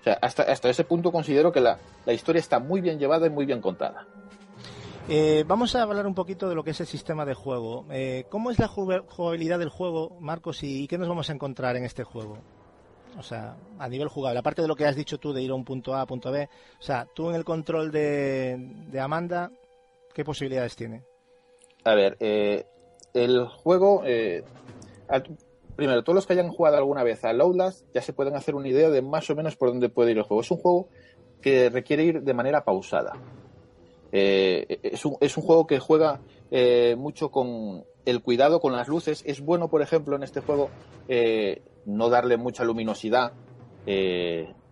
O 0.00 0.04
sea, 0.04 0.18
hasta, 0.20 0.42
hasta 0.44 0.68
ese 0.68 0.84
punto 0.84 1.10
considero 1.10 1.50
que 1.50 1.60
la, 1.60 1.78
la 2.04 2.12
historia 2.12 2.38
está 2.40 2.58
muy 2.58 2.80
bien 2.82 2.98
llevada 2.98 3.26
y 3.26 3.30
muy 3.30 3.46
bien 3.46 3.60
contada. 3.62 4.06
Eh, 5.06 5.44
vamos 5.46 5.74
a 5.74 5.82
hablar 5.82 6.06
un 6.06 6.14
poquito 6.14 6.48
de 6.48 6.54
lo 6.54 6.64
que 6.64 6.70
es 6.70 6.80
el 6.80 6.86
sistema 6.86 7.26
de 7.26 7.34
juego. 7.34 7.84
Eh, 7.90 8.24
¿Cómo 8.30 8.50
es 8.50 8.58
la 8.58 8.68
jugabilidad 8.68 9.58
del 9.58 9.68
juego, 9.68 10.16
Marcos, 10.18 10.62
y 10.62 10.88
qué 10.88 10.96
nos 10.96 11.08
vamos 11.08 11.28
a 11.28 11.34
encontrar 11.34 11.76
en 11.76 11.84
este 11.84 12.04
juego? 12.04 12.38
O 13.18 13.22
sea, 13.22 13.56
a 13.78 13.88
nivel 13.88 14.08
jugable, 14.08 14.38
aparte 14.38 14.62
de 14.62 14.68
lo 14.68 14.74
que 14.74 14.86
has 14.86 14.96
dicho 14.96 15.18
tú 15.18 15.32
de 15.34 15.42
ir 15.42 15.50
a 15.50 15.54
un 15.54 15.64
punto 15.64 15.94
A 15.94 16.00
a 16.00 16.06
punto 16.06 16.32
B, 16.32 16.48
o 16.80 16.82
sea, 16.82 17.06
tú 17.14 17.28
en 17.28 17.36
el 17.36 17.44
control 17.44 17.92
de, 17.92 18.56
de 18.90 19.00
Amanda, 19.00 19.52
¿qué 20.14 20.24
posibilidades 20.24 20.74
tiene? 20.74 21.04
A 21.84 21.94
ver, 21.94 22.16
eh, 22.18 22.64
el 23.12 23.46
juego. 23.46 24.02
eh, 24.06 24.42
primero, 25.76 26.02
todos 26.02 26.16
los 26.16 26.26
que 26.26 26.32
hayan 26.32 26.48
jugado 26.48 26.78
alguna 26.78 27.02
vez 27.04 27.24
a 27.24 27.30
Outlast 27.30 27.84
ya 27.92 28.00
se 28.00 28.14
pueden 28.14 28.36
hacer 28.36 28.54
una 28.54 28.68
idea 28.68 28.88
de 28.88 29.02
más 29.02 29.28
o 29.28 29.36
menos 29.36 29.54
por 29.54 29.68
dónde 29.68 29.90
puede 29.90 30.12
ir 30.12 30.18
el 30.18 30.24
juego. 30.24 30.40
Es 30.40 30.50
un 30.50 30.58
juego 30.58 30.88
que 31.42 31.68
requiere 31.68 32.04
ir 32.04 32.22
de 32.22 32.34
manera 32.34 32.64
pausada. 32.64 33.12
Eh, 34.16 34.78
es, 34.84 35.04
un, 35.04 35.16
es 35.20 35.36
un 35.36 35.42
juego 35.42 35.66
que 35.66 35.80
juega 35.80 36.20
eh, 36.52 36.94
mucho 36.96 37.30
con 37.32 37.84
el 38.06 38.22
cuidado 38.22 38.60
con 38.60 38.72
las 38.72 38.86
luces. 38.86 39.24
Es 39.26 39.40
bueno, 39.40 39.68
por 39.68 39.82
ejemplo, 39.82 40.14
en 40.14 40.22
este 40.22 40.40
juego 40.40 40.70
eh, 41.08 41.62
no 41.84 42.08
darle 42.10 42.36
mucha 42.36 42.62
luminosidad 42.62 43.32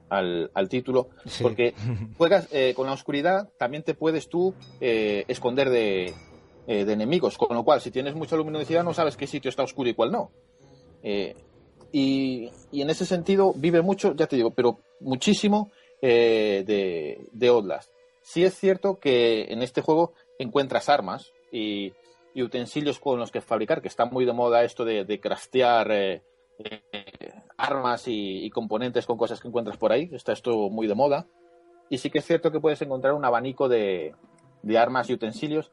al, 0.09 0.51
al 0.55 0.69
título, 0.69 1.09
Sí. 1.27 1.43
porque 1.43 1.75
juegas 2.19 2.49
con 2.77 2.87
la 2.87 2.93
oscuridad, 2.93 3.49
también 3.59 3.83
te 3.83 3.95
puedes 3.95 4.29
tú 4.29 4.55
eh, 4.81 5.25
esconder 5.27 5.71
de, 5.71 6.15
de 6.67 6.93
enemigos, 6.93 7.37
con 7.37 7.57
lo 7.57 7.65
cual 7.65 7.81
si 7.81 7.91
tienes 7.91 8.15
mucha 8.15 8.37
luminosidad 8.37 8.85
no 8.85 8.95
sabes 8.95 9.17
qué 9.17 9.27
sitio 9.27 9.49
está 9.49 9.65
oscuro 9.65 9.91
y 9.91 9.95
cuál 9.95 10.13
no. 10.13 10.31
Y, 11.93 12.49
y 12.71 12.81
en 12.83 12.91
ese 12.91 13.05
sentido 13.05 13.53
vive 13.57 13.83
mucho, 13.83 14.15
ya 14.15 14.27
te 14.27 14.37
digo, 14.37 14.51
pero 14.53 14.79
muchísimo 15.01 15.71
de, 16.01 17.19
de 17.33 17.49
Outlast. 17.49 17.91
Sí 18.23 18.45
es 18.45 18.55
cierto 18.55 18.99
que 18.99 19.53
en 19.53 19.63
este 19.63 19.81
juego 19.83 20.15
encuentras 20.39 20.89
armas 20.89 21.33
y, 21.51 21.93
y 22.35 22.43
utensilios 22.43 22.99
con 22.99 23.19
los 23.19 23.31
que 23.31 23.41
fabricar, 23.41 23.83
que 23.83 23.89
está 23.89 24.05
muy 24.07 24.25
de 24.25 24.33
moda 24.33 24.63
esto 24.65 24.85
de, 24.85 25.05
de 25.05 25.21
craftear 25.21 25.91
eh, 25.91 26.23
eh, 26.59 27.33
armas 27.57 28.07
y, 28.09 28.45
y 28.45 28.51
componentes 28.51 29.07
con 29.07 29.19
cosas 29.19 29.41
que 29.41 29.49
encuentras 29.49 29.77
por 29.77 29.93
ahí. 29.93 30.09
Está 30.13 30.33
esto 30.33 30.71
muy 30.71 30.87
de 30.87 30.95
moda. 30.95 31.27
Y 31.91 31.99
sí 31.99 32.11
que 32.11 32.19
es 32.21 32.25
cierto 32.25 32.51
que 32.53 32.61
puedes 32.61 32.81
encontrar 32.81 33.13
un 33.15 33.25
abanico 33.25 33.69
de, 33.69 34.15
de 34.63 34.79
armas 34.79 35.11
y 35.11 35.15
utensilios 35.15 35.73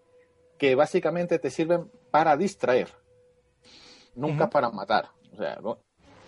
que 0.57 0.75
básicamente 0.75 1.39
te 1.39 1.49
sirven 1.49 1.89
para 2.11 2.35
distraer, 2.35 2.89
nunca 4.15 4.49
para 4.49 4.69
matar. 4.71 5.09
O 5.31 5.37
sea, 5.37 5.59
¿no? 5.61 5.77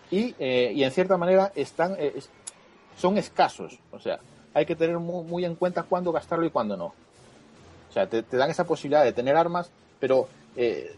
y, 0.10 0.36
eh, 0.40 0.72
y 0.74 0.84
en 0.84 0.92
cierta 0.92 1.18
manera 1.18 1.52
están, 1.56 1.96
es- 2.00 2.30
son 2.96 3.18
escasos. 3.18 3.80
O 3.92 4.00
sea, 4.00 4.20
hay 4.54 4.66
que 4.66 4.76
tener 4.76 4.98
muy, 5.00 5.24
muy 5.24 5.46
en 5.46 5.56
cuenta 5.56 5.84
cuándo 5.84 6.12
gastarlo 6.12 6.46
y 6.46 6.50
cuándo 6.50 6.76
no. 6.78 6.86
O 7.90 7.94
sea, 7.94 8.08
te, 8.08 8.24
te 8.24 8.38
dan 8.38 8.50
esa 8.50 8.66
posibilidad 8.66 9.04
de 9.04 9.14
tener 9.14 9.36
armas, 9.36 9.70
pero 10.00 10.28
eh, 10.56 10.96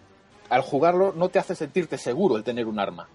al 0.49 0.61
jugarlo 0.61 1.13
no 1.15 1.29
te 1.29 1.39
hace 1.39 1.55
sentirte 1.55 1.97
seguro 1.97 2.37
el 2.37 2.43
tener 2.43 2.67
un 2.67 2.79
arma. 2.79 3.07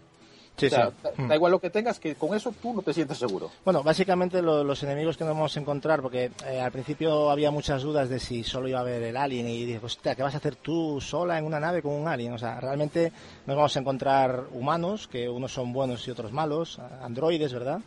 Sí, 0.56 0.66
O 0.66 0.70
sea, 0.70 0.86
sí. 0.88 0.92
da, 1.04 1.10
Mm. 1.16 1.28
da 1.28 1.36
igual 1.36 1.52
lo 1.52 1.60
que 1.60 1.70
tengas, 1.70 2.00
que 2.00 2.16
con 2.16 2.34
eso 2.34 2.52
tú 2.60 2.72
no 2.72 2.82
te 2.82 2.92
sientes 2.92 3.16
seguro. 3.18 3.48
Bueno, 3.64 3.84
básicamente 3.84 4.42
lo- 4.42 4.64
los 4.64 4.82
enemigos 4.82 5.16
que 5.16 5.22
nos 5.22 5.34
vamos 5.34 5.56
a 5.56 5.60
encontrar, 5.60 6.02
porque 6.02 6.32
eh, 6.48 6.60
al 6.60 6.72
principio 6.72 7.30
había 7.30 7.52
muchas 7.52 7.82
dudas 7.82 8.08
de 8.08 8.18
si 8.18 8.42
solo 8.42 8.66
iba 8.66 8.78
a 8.78 8.82
haber 8.82 9.00
el 9.04 9.16
alien 9.16 9.46
y 9.46 9.64
dije, 9.64 9.78
hostia, 9.80 10.16
¿qué 10.16 10.24
vas 10.24 10.34
a 10.34 10.38
hacer 10.38 10.56
tú 10.56 11.00
sola 11.00 11.38
en 11.38 11.44
una 11.44 11.60
nave 11.60 11.80
con 11.80 11.92
un 11.92 12.08
alien? 12.08 12.32
O 12.32 12.38
sea, 12.38 12.58
realmente 12.60 13.12
nos 13.46 13.54
vamos 13.56 13.76
a 13.76 13.78
encontrar 13.80 14.44
humanos, 14.52 15.06
que 15.06 15.28
unos 15.28 15.52
son 15.52 15.72
buenos 15.72 16.08
y 16.08 16.10
otros 16.10 16.32
malos, 16.32 16.80
androides, 17.02 17.52
¿verdad? 17.52 17.78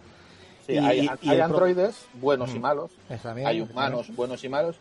Sí, 0.71 0.77
Y- 0.77 0.77
hay 0.79 0.99
y- 0.99 1.03
y 1.03 1.29
hay 1.29 1.35
pro- 1.37 1.45
androides 1.45 2.05
buenos 2.13 2.49
y 2.55 2.59
Mm. 2.59 2.61
malos, 2.61 2.91
también, 3.21 3.47
hay 3.47 3.61
humanos 3.61 4.07
buenos 4.15 4.43
y 4.43 4.49
malos, 4.49 4.75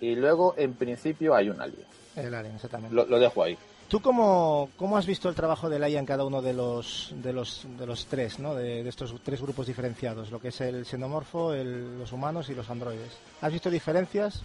y 0.00 0.14
luego 0.14 0.54
en 0.58 0.74
principio 0.74 1.34
hay 1.34 1.48
un 1.48 1.60
alien. 1.60 1.84
El 2.16 2.34
alien, 2.34 2.54
exactamente. 2.56 2.94
Lo, 2.94 3.06
lo 3.06 3.18
dejo 3.18 3.42
ahí. 3.42 3.56
¿Tú 3.88 4.00
cómo, 4.00 4.70
cómo 4.76 4.96
has 4.96 5.06
visto 5.06 5.28
el 5.28 5.34
trabajo 5.34 5.68
de 5.68 5.78
Laia 5.80 5.98
en 5.98 6.06
cada 6.06 6.24
uno 6.24 6.42
de 6.42 6.52
los 6.52 7.12
de 7.22 7.32
los 7.32 7.66
de 7.76 7.86
los 7.86 8.06
tres, 8.06 8.38
¿no? 8.38 8.54
De, 8.54 8.84
de 8.84 8.88
estos 8.88 9.12
tres 9.24 9.40
grupos 9.42 9.66
diferenciados, 9.66 10.30
lo 10.30 10.40
que 10.40 10.48
es 10.48 10.60
el 10.60 10.84
xenomorfo, 10.86 11.54
el- 11.54 11.98
los 11.98 12.12
humanos 12.12 12.48
y 12.50 12.54
los 12.54 12.70
androides. 12.70 13.10
¿Has 13.40 13.52
visto 13.52 13.68
diferencias? 13.70 14.42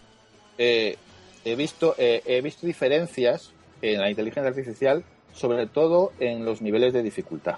Eh, 0.58 0.98
he, 1.44 1.56
visto, 1.56 1.94
eh, 1.98 2.24
he 2.26 2.42
visto 2.42 2.66
diferencias 2.66 3.52
en 3.84 4.00
la 4.02 4.10
inteligencia 4.10 4.50
artificial, 4.50 5.04
sobre 5.34 5.68
todo 5.68 6.12
en 6.20 6.44
los 6.46 6.62
niveles 6.62 6.94
de 6.94 7.04
dificultad. 7.04 7.58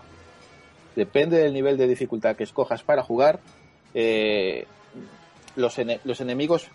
Depende 0.98 1.38
del 1.38 1.54
nivel 1.54 1.78
de 1.78 1.88
dificultad 1.88 2.36
que 2.36 2.44
escojas 2.44 2.82
para 2.82 3.04
jugar, 3.04 3.40
eh, 3.94 4.66
los, 5.56 5.78
ene- 5.78 6.00
los 6.04 6.22
enemigos 6.22 6.70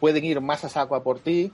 pueden 0.00 0.24
ir 0.24 0.40
más 0.40 0.64
a 0.64 0.70
saco 0.70 1.00
por 1.02 1.18
ti 1.20 1.52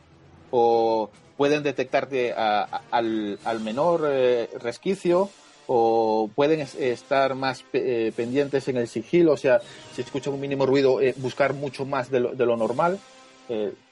o 0.53 1.11
pueden 1.37 1.65
detectarte 1.65 2.33
a- 2.33 2.81
al, 2.93 3.39
menor 3.61 4.07
eh, 4.09 4.49
resquicio 4.61 5.31
o 5.67 6.31
pueden 6.33 6.61
es- 6.61 6.77
estar 6.77 7.35
más 7.35 7.65
pe- 7.65 8.07
eh, 8.07 8.13
pendientes 8.13 8.69
en 8.69 8.77
el 8.77 8.87
sigilo, 8.87 9.33
o 9.33 9.37
sea, 9.37 9.61
si 9.93 10.03
escuchan 10.03 10.33
un 10.33 10.41
mínimo 10.41 10.65
ruido, 10.65 11.01
buscar 11.17 11.55
mucho 11.55 11.85
más 11.87 12.09
de 12.09 12.21
lo, 12.21 12.35
de 12.35 12.47
lo 12.47 12.57
normal. 12.57 13.01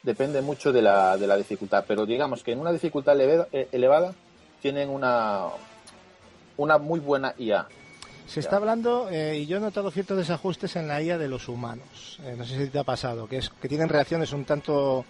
Depende 0.05 0.41
mucho 0.41 0.73
de 0.73 0.81
la, 0.81 1.19
de 1.19 1.27
la 1.27 1.37
dificultad, 1.37 1.85
pero 1.87 2.07
digamos 2.07 2.43
que 2.45 2.53
en 2.53 2.61
una 2.61 2.73
dificultad 2.73 3.21
elevada, 3.21 3.49
elevada 3.73 4.15
tienen 4.63 4.89
una, 4.89 5.49
una 6.57 6.79
muy 6.79 6.99
buena 7.01 7.35
IA. 7.37 7.67
Se 8.31 8.39
está 8.39 8.57
hablando, 8.57 9.09
eh, 9.11 9.39
y 9.39 9.47
yo 9.47 9.57
he 9.57 9.61
notado 9.61 9.91
ciertos 9.91 10.17
desajustes 10.17 10.77
en 10.77 10.87
la 10.87 11.03
IA 11.03 11.19
de 11.19 11.27
los 11.27 11.49
humanos. 11.49 12.21
Eh, 12.23 12.37
no 12.39 12.45
sé 12.45 12.65
si 12.65 12.71
te 12.71 12.79
ha 12.79 12.85
pasado, 12.85 13.27
que 13.27 13.39
es 13.39 13.51
que 13.51 13.69
tienen 13.69 13.89
reacciones 13.89 14.33
un 14.33 14.45
tanto... 14.45 15.05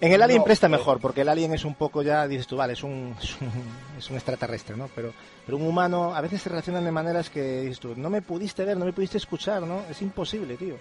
En 0.00 0.12
el 0.12 0.22
Alien 0.22 0.38
No, 0.38 0.44
presta 0.44 0.68
eh. 0.68 0.70
mejor, 0.70 1.00
porque 1.00 1.22
el 1.22 1.28
Alien 1.28 1.52
es 1.52 1.64
un 1.64 1.74
poco 1.74 2.02
ya, 2.02 2.28
dices 2.28 2.46
tú, 2.46 2.56
vale, 2.56 2.74
es 2.74 2.84
un, 2.84 3.16
es 3.20 3.40
un, 3.40 3.50
es 3.98 4.08
un 4.08 4.14
extraterrestre, 4.14 4.76
¿no? 4.76 4.88
Pero, 4.94 5.12
pero 5.44 5.56
un 5.56 5.66
humano 5.66 6.14
a 6.14 6.20
veces 6.20 6.42
se 6.42 6.48
reaccionan 6.48 6.84
de 6.84 6.92
maneras 6.92 7.28
que 7.28 7.62
dices 7.62 7.80
tú, 7.80 7.94
no 7.96 8.08
me 8.08 8.22
pudiste 8.22 8.64
ver, 8.64 8.76
no 8.76 8.84
me 8.84 8.92
pudiste 8.92 9.18
escuchar, 9.18 9.62
¿no? 9.62 9.82
Es 9.90 10.00
imposible, 10.00 10.56
tío. 10.56 10.76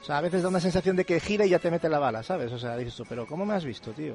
O 0.00 0.04
sea, 0.04 0.18
a 0.18 0.20
veces 0.20 0.42
da 0.42 0.48
una 0.48 0.60
sensación 0.60 0.96
de 0.96 1.04
que 1.04 1.20
gira 1.20 1.44
y 1.44 1.50
ya 1.50 1.58
te 1.58 1.70
mete 1.70 1.88
la 1.88 1.98
bala, 1.98 2.22
¿sabes? 2.22 2.50
O 2.52 2.58
sea, 2.58 2.76
dices 2.76 2.94
tú, 2.96 3.04
pero 3.08 3.26
¿cómo 3.26 3.44
me 3.44 3.54
has 3.54 3.64
visto, 3.64 3.92
tío? 3.92 4.14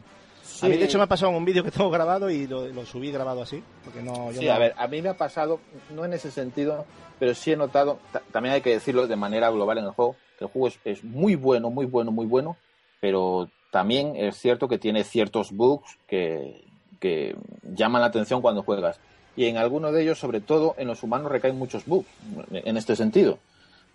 A 0.62 0.68
mí, 0.68 0.78
de 0.78 0.86
hecho, 0.86 0.98
me 0.98 1.04
ha 1.04 1.08
pasado 1.08 1.32
un 1.32 1.46
vídeo 1.46 1.64
que 1.64 1.72
tengo 1.72 1.90
grabado 1.90 2.30
y 2.30 2.48
lo, 2.48 2.68
lo 2.68 2.86
subí 2.86 3.12
grabado 3.12 3.42
así, 3.42 3.62
porque 3.84 4.02
no... 4.02 4.32
Yo 4.32 4.40
Sí, 4.42 4.46
no- 4.48 4.54
a 4.54 4.60
ver, 4.60 4.74
a 4.78 4.88
mí 4.88 5.02
me 5.02 5.10
ha 5.10 5.18
pasado, 5.18 5.60
no 5.94 6.06
en 6.06 6.14
ese 6.14 6.32
sentido, 6.32 6.86
pero 7.20 7.34
sí 7.36 7.52
he 7.52 7.58
notado, 7.58 8.00
ta- 8.12 8.22
también 8.32 8.54
hay 8.56 8.62
que 8.62 8.72
decirlo 8.72 9.08
de 9.08 9.16
manera 9.16 9.50
global 9.50 9.78
en 9.80 9.86
el 9.86 9.92
juego, 9.92 10.16
que 10.38 10.46
el 10.46 10.52
juego 10.52 10.68
es, 10.68 10.80
es 10.86 11.04
muy 11.04 11.36
bueno, 11.36 11.70
muy 11.70 11.86
bueno, 11.86 12.12
muy 12.12 12.26
bueno, 12.26 12.58
pero 13.00 13.50
también 13.72 14.16
es 14.16 14.38
cierto 14.38 14.68
que 14.68 14.78
tiene 14.78 15.04
ciertos 15.04 15.52
bugs 15.52 15.98
que, 16.08 16.64
que 17.00 17.36
llaman 17.64 18.02
la 18.02 18.08
atención 18.08 18.42
cuando 18.42 18.64
juegas. 18.64 19.00
Y 19.36 19.46
en 19.48 19.58
algunos 19.58 19.94
de 19.94 20.02
ellos, 20.04 20.18
sobre 20.18 20.42
todo 20.42 20.76
en 20.78 20.88
los 20.88 21.04
humanos, 21.04 21.32
recaen 21.32 21.58
muchos 21.58 21.86
bugs 21.86 22.08
en 22.52 22.78
este 22.78 22.96
sentido. 22.96 23.38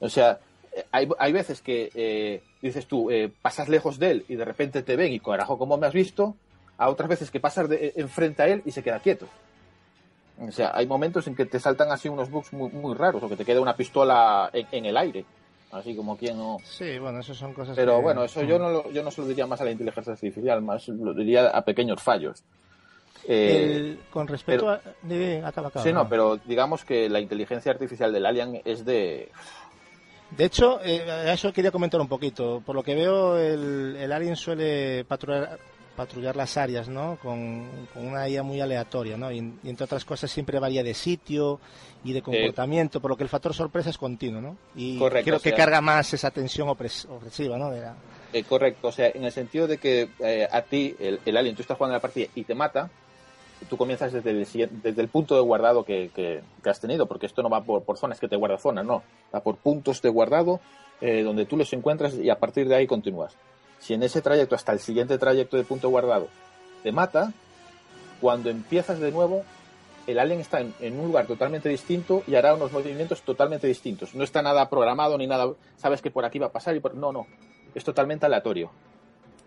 O 0.01 0.09
sea, 0.09 0.39
hay, 0.93 1.09
hay 1.19 1.33
veces 1.33 1.61
que 1.63 1.91
eh, 1.95 2.43
dices 2.63 2.87
tú, 2.87 3.11
eh, 3.11 3.31
pasas 3.43 3.69
lejos 3.69 3.99
de 3.99 4.11
él 4.11 4.25
y 4.29 4.37
de 4.37 4.45
repente 4.45 4.83
te 4.83 4.97
ven 4.97 5.13
y 5.13 5.21
carajo, 5.21 5.59
¿cómo 5.59 5.77
me 5.77 5.87
has 5.87 5.93
visto? 5.93 6.35
A 6.79 6.89
otras 6.89 7.09
veces 7.09 7.31
que 7.31 7.41
pasas 7.41 7.69
de, 7.69 7.93
enfrente 7.97 8.43
a 8.43 8.49
él 8.49 8.63
y 8.65 8.71
se 8.71 8.83
queda 8.83 9.01
quieto. 9.01 9.27
O 10.41 10.51
sea, 10.53 10.71
hay 10.75 10.87
momentos 10.87 11.27
en 11.27 11.35
que 11.35 11.45
te 11.45 11.61
saltan 11.61 11.91
así 11.93 12.09
unos 12.09 12.31
bugs 12.31 12.53
muy, 12.55 12.71
muy 12.71 12.95
raros 12.95 13.23
o 13.23 13.29
que 13.29 13.37
te 13.37 13.45
queda 13.45 13.61
una 13.61 13.77
pistola 13.77 14.49
en, 14.53 14.67
en 14.73 14.87
el 14.87 14.97
aire. 14.97 15.25
Así 15.73 15.95
como 15.95 16.17
quien 16.17 16.37
no. 16.39 16.57
Sí, 16.65 16.99
bueno, 16.99 17.21
eso 17.21 17.35
son 17.35 17.53
cosas 17.53 17.77
Pero 17.77 17.97
que- 17.97 18.03
bueno, 18.03 18.25
eso 18.25 18.43
yo 18.43 18.59
no, 18.59 18.71
lo, 18.71 18.91
yo 18.91 19.03
no 19.05 19.11
se 19.11 19.21
lo 19.21 19.29
diría 19.29 19.47
más 19.47 19.61
a 19.61 19.65
la 19.65 19.71
inteligencia 19.71 20.13
artificial, 20.15 20.63
más 20.63 20.89
lo 20.89 21.13
diría 21.15 21.49
a 21.51 21.63
pequeños 21.63 22.03
fallos. 22.03 22.43
Eh, 23.29 23.67
El- 23.77 24.01
con 24.11 24.27
respecto 24.27 24.81
pero- 25.07 25.45
a... 25.45 25.49
acaba, 25.49 25.69
acaba. 25.69 25.85
sí, 25.85 25.93
no, 25.93 26.09
pero 26.09 26.39
digamos 26.39 26.85
que 26.85 27.09
la 27.11 27.21
inteligencia 27.21 27.71
artificial 27.71 28.13
del 28.13 28.25
Alien 28.27 28.63
es 28.65 28.85
de. 28.85 29.29
De 30.37 30.45
hecho, 30.45 30.81
eh, 30.85 31.03
a 31.11 31.33
eso 31.33 31.53
quería 31.53 31.71
comentar 31.71 32.01
un 32.01 32.09
poquito. 32.09 32.63
Por 32.65 32.75
lo 32.77 32.83
que 32.83 32.95
veo, 32.95 33.37
el, 33.39 33.97
el 33.99 34.13
Alien 34.13 34.37
suele 34.37 35.05
patrullar, 35.05 35.59
patrullar 35.97 36.37
las 36.37 36.57
áreas, 36.57 36.89
¿no? 36.89 37.19
Con, 37.21 37.67
con 37.93 38.07
una 38.07 38.29
IA 38.29 38.43
muy 38.43 38.61
aleatoria, 38.61 39.17
¿no? 39.17 39.31
Y, 39.33 39.39
y 39.63 39.69
entre 39.69 39.85
otras 39.85 40.05
cosas 40.05 40.31
siempre 40.31 40.59
varía 40.61 40.83
de 40.85 40.95
sitio 40.95 41.59
y 42.05 42.13
de 42.13 42.23
comportamiento, 42.23 43.01
por 43.01 43.11
lo 43.11 43.17
que 43.17 43.25
el 43.25 43.29
factor 43.29 43.53
sorpresa 43.55 43.91
es 43.91 43.99
continuo, 43.99 44.41
¿no? 44.41 44.57
Y 44.77 44.99
Correcto, 44.99 45.25
creo 45.27 45.37
o 45.39 45.41
que 45.43 45.51
sea- 45.51 45.59
carga 45.59 45.81
más 45.81 46.15
esa 46.15 46.31
tensión 46.31 46.69
opres- 46.69 47.07
opresiva, 47.11 47.59
¿no? 47.59 47.71
De 47.71 47.81
la- 47.81 47.97
eh, 48.33 48.45
correcto, 48.45 48.89
o 48.89 48.93
sea, 48.93 49.09
en 49.13 49.25
el 49.25 49.33
sentido 49.33 49.67
de 49.67 49.79
que 49.79 50.09
eh, 50.21 50.47
a 50.51 50.63
ti, 50.63 50.95
el, 51.01 51.19
el 51.27 51.37
Alien, 51.37 51.57
tú 51.57 51.63
estás 51.63 51.77
jugando 51.77 51.95
la 51.97 52.01
partida 52.01 52.29
y 52.37 52.45
te 52.45 52.55
mata, 52.55 52.89
tú 53.69 53.77
comienzas 53.77 54.13
desde 54.13 54.31
el, 54.31 54.47
siguiente- 54.47 54.77
desde 54.83 55.03
el 55.03 55.09
punto 55.09 55.35
de 55.35 55.41
guardado 55.43 55.85
que, 55.85 56.11
que- 56.15 56.41
que 56.63 56.71
has 56.71 56.81
tenido, 56.81 57.07
porque 57.07 57.27
esto 57.27 57.43
no 57.43 57.51
va 57.51 57.63
por, 57.63 57.83
por 57.83 57.99
zonas 57.99 58.19
que 58.21 58.29
te 58.29 58.37
guarda 58.37 58.59
zonas, 58.59 58.85
no, 58.85 59.03
va 59.35 59.41
por 59.41 59.57
puntos 59.57 60.01
de 60.03 60.09
guardado 60.09 60.61
eh, 61.01 61.23
donde 61.23 61.47
tú 61.47 61.57
los 61.57 61.73
encuentras 61.73 62.15
y 62.15 62.29
a 62.31 62.39
partir 62.39 62.69
de 62.69 62.77
ahí 62.77 62.87
continúas. 62.87 63.35
Si 63.79 63.95
en 63.95 64.03
ese 64.03 64.21
trayecto 64.23 64.55
hasta 64.55 64.73
el 64.73 64.79
siguiente 64.81 65.17
trayecto 65.19 65.57
de 65.57 65.65
punto 65.65 65.89
guardado 65.89 66.29
te 66.83 66.93
mata, 66.93 67.33
cuando 68.21 68.51
empiezas 68.51 68.99
de 69.01 69.11
nuevo, 69.11 69.43
el 70.07 70.19
alien 70.19 70.41
está 70.41 70.61
en, 70.61 70.75
en 70.81 70.99
un 70.99 71.07
lugar 71.07 71.27
totalmente 71.27 71.69
distinto 71.69 72.23
y 72.27 72.35
hará 72.35 72.55
unos 72.55 72.73
movimientos 72.73 73.23
totalmente 73.23 73.67
distintos. 73.67 74.15
No 74.15 74.25
está 74.25 74.43
nada 74.43 74.69
programado 74.69 75.17
ni 75.17 75.27
nada, 75.27 75.53
sabes 75.77 76.03
que 76.03 76.11
por 76.11 76.25
aquí 76.25 76.39
va 76.39 76.47
a 76.49 76.53
pasar 76.53 76.75
y 76.77 76.81
por... 76.81 76.95
No, 76.95 77.13
no, 77.13 77.27
es 77.75 77.85
totalmente 77.85 78.27
aleatorio. 78.27 78.71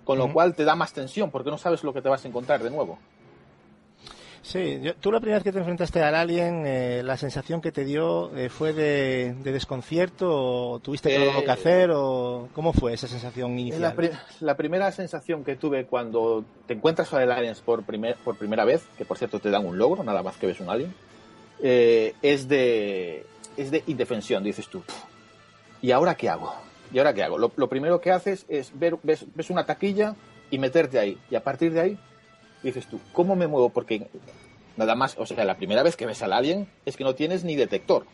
Con 0.05 0.17
lo 0.17 0.25
cual 0.33 0.53
te 0.55 0.63
da 0.65 0.75
más 0.75 0.91
tensión 0.93 1.31
porque 1.31 1.49
no 1.51 1.57
sabes 1.57 1.83
lo 1.83 1.93
que 1.93 2.01
te 2.01 2.09
vas 2.09 2.25
a 2.25 2.27
encontrar 2.27 2.61
de 2.63 2.69
nuevo. 2.69 2.97
Sí, 4.45 4.79
yo- 4.81 4.93
tú 4.95 5.09
la 5.09 5.21
primera 5.21 5.37
vez 5.37 5.43
que 5.45 5.53
te 5.53 5.59
enfrentaste 5.59 6.03
al 6.03 6.15
Alien, 6.15 6.63
eh, 6.67 7.01
la 7.01 7.15
sensación 7.15 7.61
que 7.61 7.71
te 7.71 7.85
dio 7.85 8.35
eh, 8.35 8.49
fue 8.49 8.73
de, 8.73 9.35
de 9.41 9.51
desconcierto 9.53 10.27
o 10.29 10.79
tuviste 10.79 11.15
Eh, 11.15 11.31
lo 11.33 11.43
que 11.45 11.51
hacer 11.51 11.91
o 11.93 12.49
cómo 12.53 12.73
fue 12.73 12.93
esa 12.93 13.07
sensación 13.07 13.57
inicial. 13.57 13.81
La, 13.81 13.93
pri- 13.95 14.09
la 14.41 14.57
primera 14.57 14.91
sensación 14.91 15.45
que 15.45 15.55
tuve 15.55 15.85
cuando 15.85 16.43
te 16.67 16.73
encuentras 16.73 17.07
con 17.07 17.21
el 17.21 17.31
aliens 17.31 17.61
por, 17.61 17.83
primer- 17.83 18.17
por 18.17 18.35
primera 18.35 18.65
vez, 18.65 18.83
que 18.97 19.05
por 19.05 19.17
cierto 19.17 19.39
te 19.39 19.49
dan 19.49 19.65
un 19.65 19.77
logro, 19.77 20.03
nada 20.03 20.21
más 20.21 20.35
que 20.35 20.47
ves 20.47 20.59
un 20.59 20.69
alien, 20.69 20.93
eh, 21.61 22.13
es, 22.21 22.49
de, 22.49 23.25
es 23.55 23.71
de 23.71 23.81
indefensión, 23.87 24.43
dices 24.43 24.67
tú. 24.67 24.81
"Puf, 24.81 25.03
¿Y 25.81 25.91
ahora 25.91 26.15
qué 26.15 26.27
hago? 26.27 26.53
¿Y 26.91 26.97
ahora 26.97 27.13
qué 27.13 27.23
hago? 27.23 27.37
Lo, 27.37 27.49
lo 27.55 27.69
primero 27.69 28.01
que 28.01 28.11
haces 28.11 28.45
es 28.49 28.77
ver, 28.77 28.97
ves, 29.03 29.25
ves 29.33 29.49
una 29.49 29.65
taquilla 29.65 30.15
y 30.51 30.57
meterte 30.59 30.99
ahí. 30.99 31.17
Y 31.31 31.35
a 31.35 31.43
partir 31.43 31.71
de 31.71 31.79
ahí 31.79 31.97
dices 32.63 32.87
tú, 32.87 32.99
¿cómo 33.11 33.35
me 33.35 33.47
muevo? 33.47 33.69
Porque 33.69 34.07
nada 34.77 34.95
más, 34.95 35.15
o 35.17 35.25
sea, 35.25 35.43
la 35.45 35.55
primera 35.57 35.83
vez 35.83 35.95
que 35.95 36.05
ves 36.05 36.21
al 36.23 36.33
alien 36.33 36.67
es 36.85 36.95
que 36.97 37.03
no 37.03 37.13
tienes 37.15 37.43
ni 37.43 37.55
detector. 37.55 38.05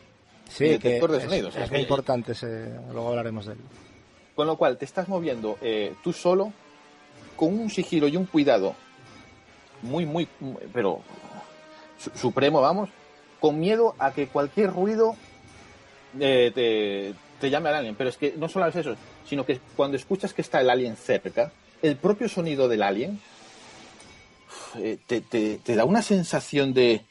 Sí, 0.48 0.64
ni 0.64 0.70
que 0.78 0.88
detector 0.88 1.12
de 1.12 1.18
es, 1.18 1.24
sonidos. 1.24 1.56
es 1.56 1.62
Es 1.64 1.70
muy 1.70 1.80
importante, 1.80 2.32
ese- 2.32 2.74
luego 2.92 3.08
hablaremos 3.10 3.46
de 3.46 3.52
él. 3.52 3.58
Con 4.34 4.46
lo 4.46 4.56
cual 4.56 4.76
te 4.78 4.84
estás 4.84 5.08
moviendo 5.08 5.58
eh, 5.62 5.94
tú 6.02 6.12
solo 6.12 6.52
con 7.36 7.58
un 7.58 7.70
sigilo 7.70 8.08
y 8.08 8.16
un 8.16 8.26
cuidado 8.26 8.74
muy, 9.82 10.04
muy, 10.06 10.28
pero 10.72 11.00
su- 11.98 12.10
supremo, 12.10 12.60
vamos, 12.60 12.90
con 13.38 13.58
miedo 13.60 13.94
a 13.98 14.12
que 14.12 14.26
cualquier 14.26 14.70
ruido 14.72 15.14
eh, 16.18 16.50
te, 16.54 17.14
te 17.40 17.50
llame 17.50 17.68
al 17.68 17.76
alien. 17.76 17.94
Pero 17.94 18.10
es 18.10 18.16
que 18.16 18.34
no 18.36 18.48
solo 18.48 18.66
es 18.66 18.76
eso, 18.76 18.94
sino 19.26 19.46
que 19.46 19.60
cuando 19.76 19.96
escuchas 19.96 20.34
que 20.34 20.42
está 20.42 20.60
el 20.60 20.68
alien 20.70 20.96
cerca, 20.96 21.52
el 21.82 21.96
propio 21.96 22.28
sonido 22.28 22.68
del 22.68 22.82
alien 22.82 23.20
te, 25.06 25.20
te- 25.22 25.58
te 25.58 25.74
da 25.74 25.84
una 25.84 26.02
sensación 26.02 26.72
de, 26.74 27.04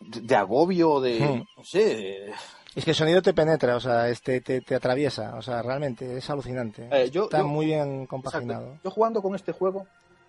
de, 0.00 0.36
agobio, 0.36 1.00
de, 1.00 1.20
Hmm. 1.20 1.42
no 1.56 1.64
sé, 1.64 1.78
de- 1.96 2.32
Es 2.74 2.84
que 2.84 2.90
el 2.92 2.96
sonido 2.96 3.20
te 3.20 3.34
penetra, 3.34 3.76
o 3.76 3.80
sea, 3.80 4.08
este, 4.08 4.40
te, 4.40 4.60
te 4.60 4.74
atraviesa, 4.76 5.34
o 5.36 5.42
sea, 5.42 5.60
realmente 5.62 6.16
es 6.16 6.30
alucinante. 6.30 6.88
Eh, 6.92 7.10
yo- 7.10 7.24
Está 7.24 7.38
yo- 7.38 7.48
muy 7.48 7.66
bien 7.66 8.06
compaginado. 8.06 8.62
Exacto. 8.66 8.80
Yo 8.84 8.90
jugando 8.92 9.22
con 9.22 9.34
este 9.34 9.50
juego, 9.52 9.86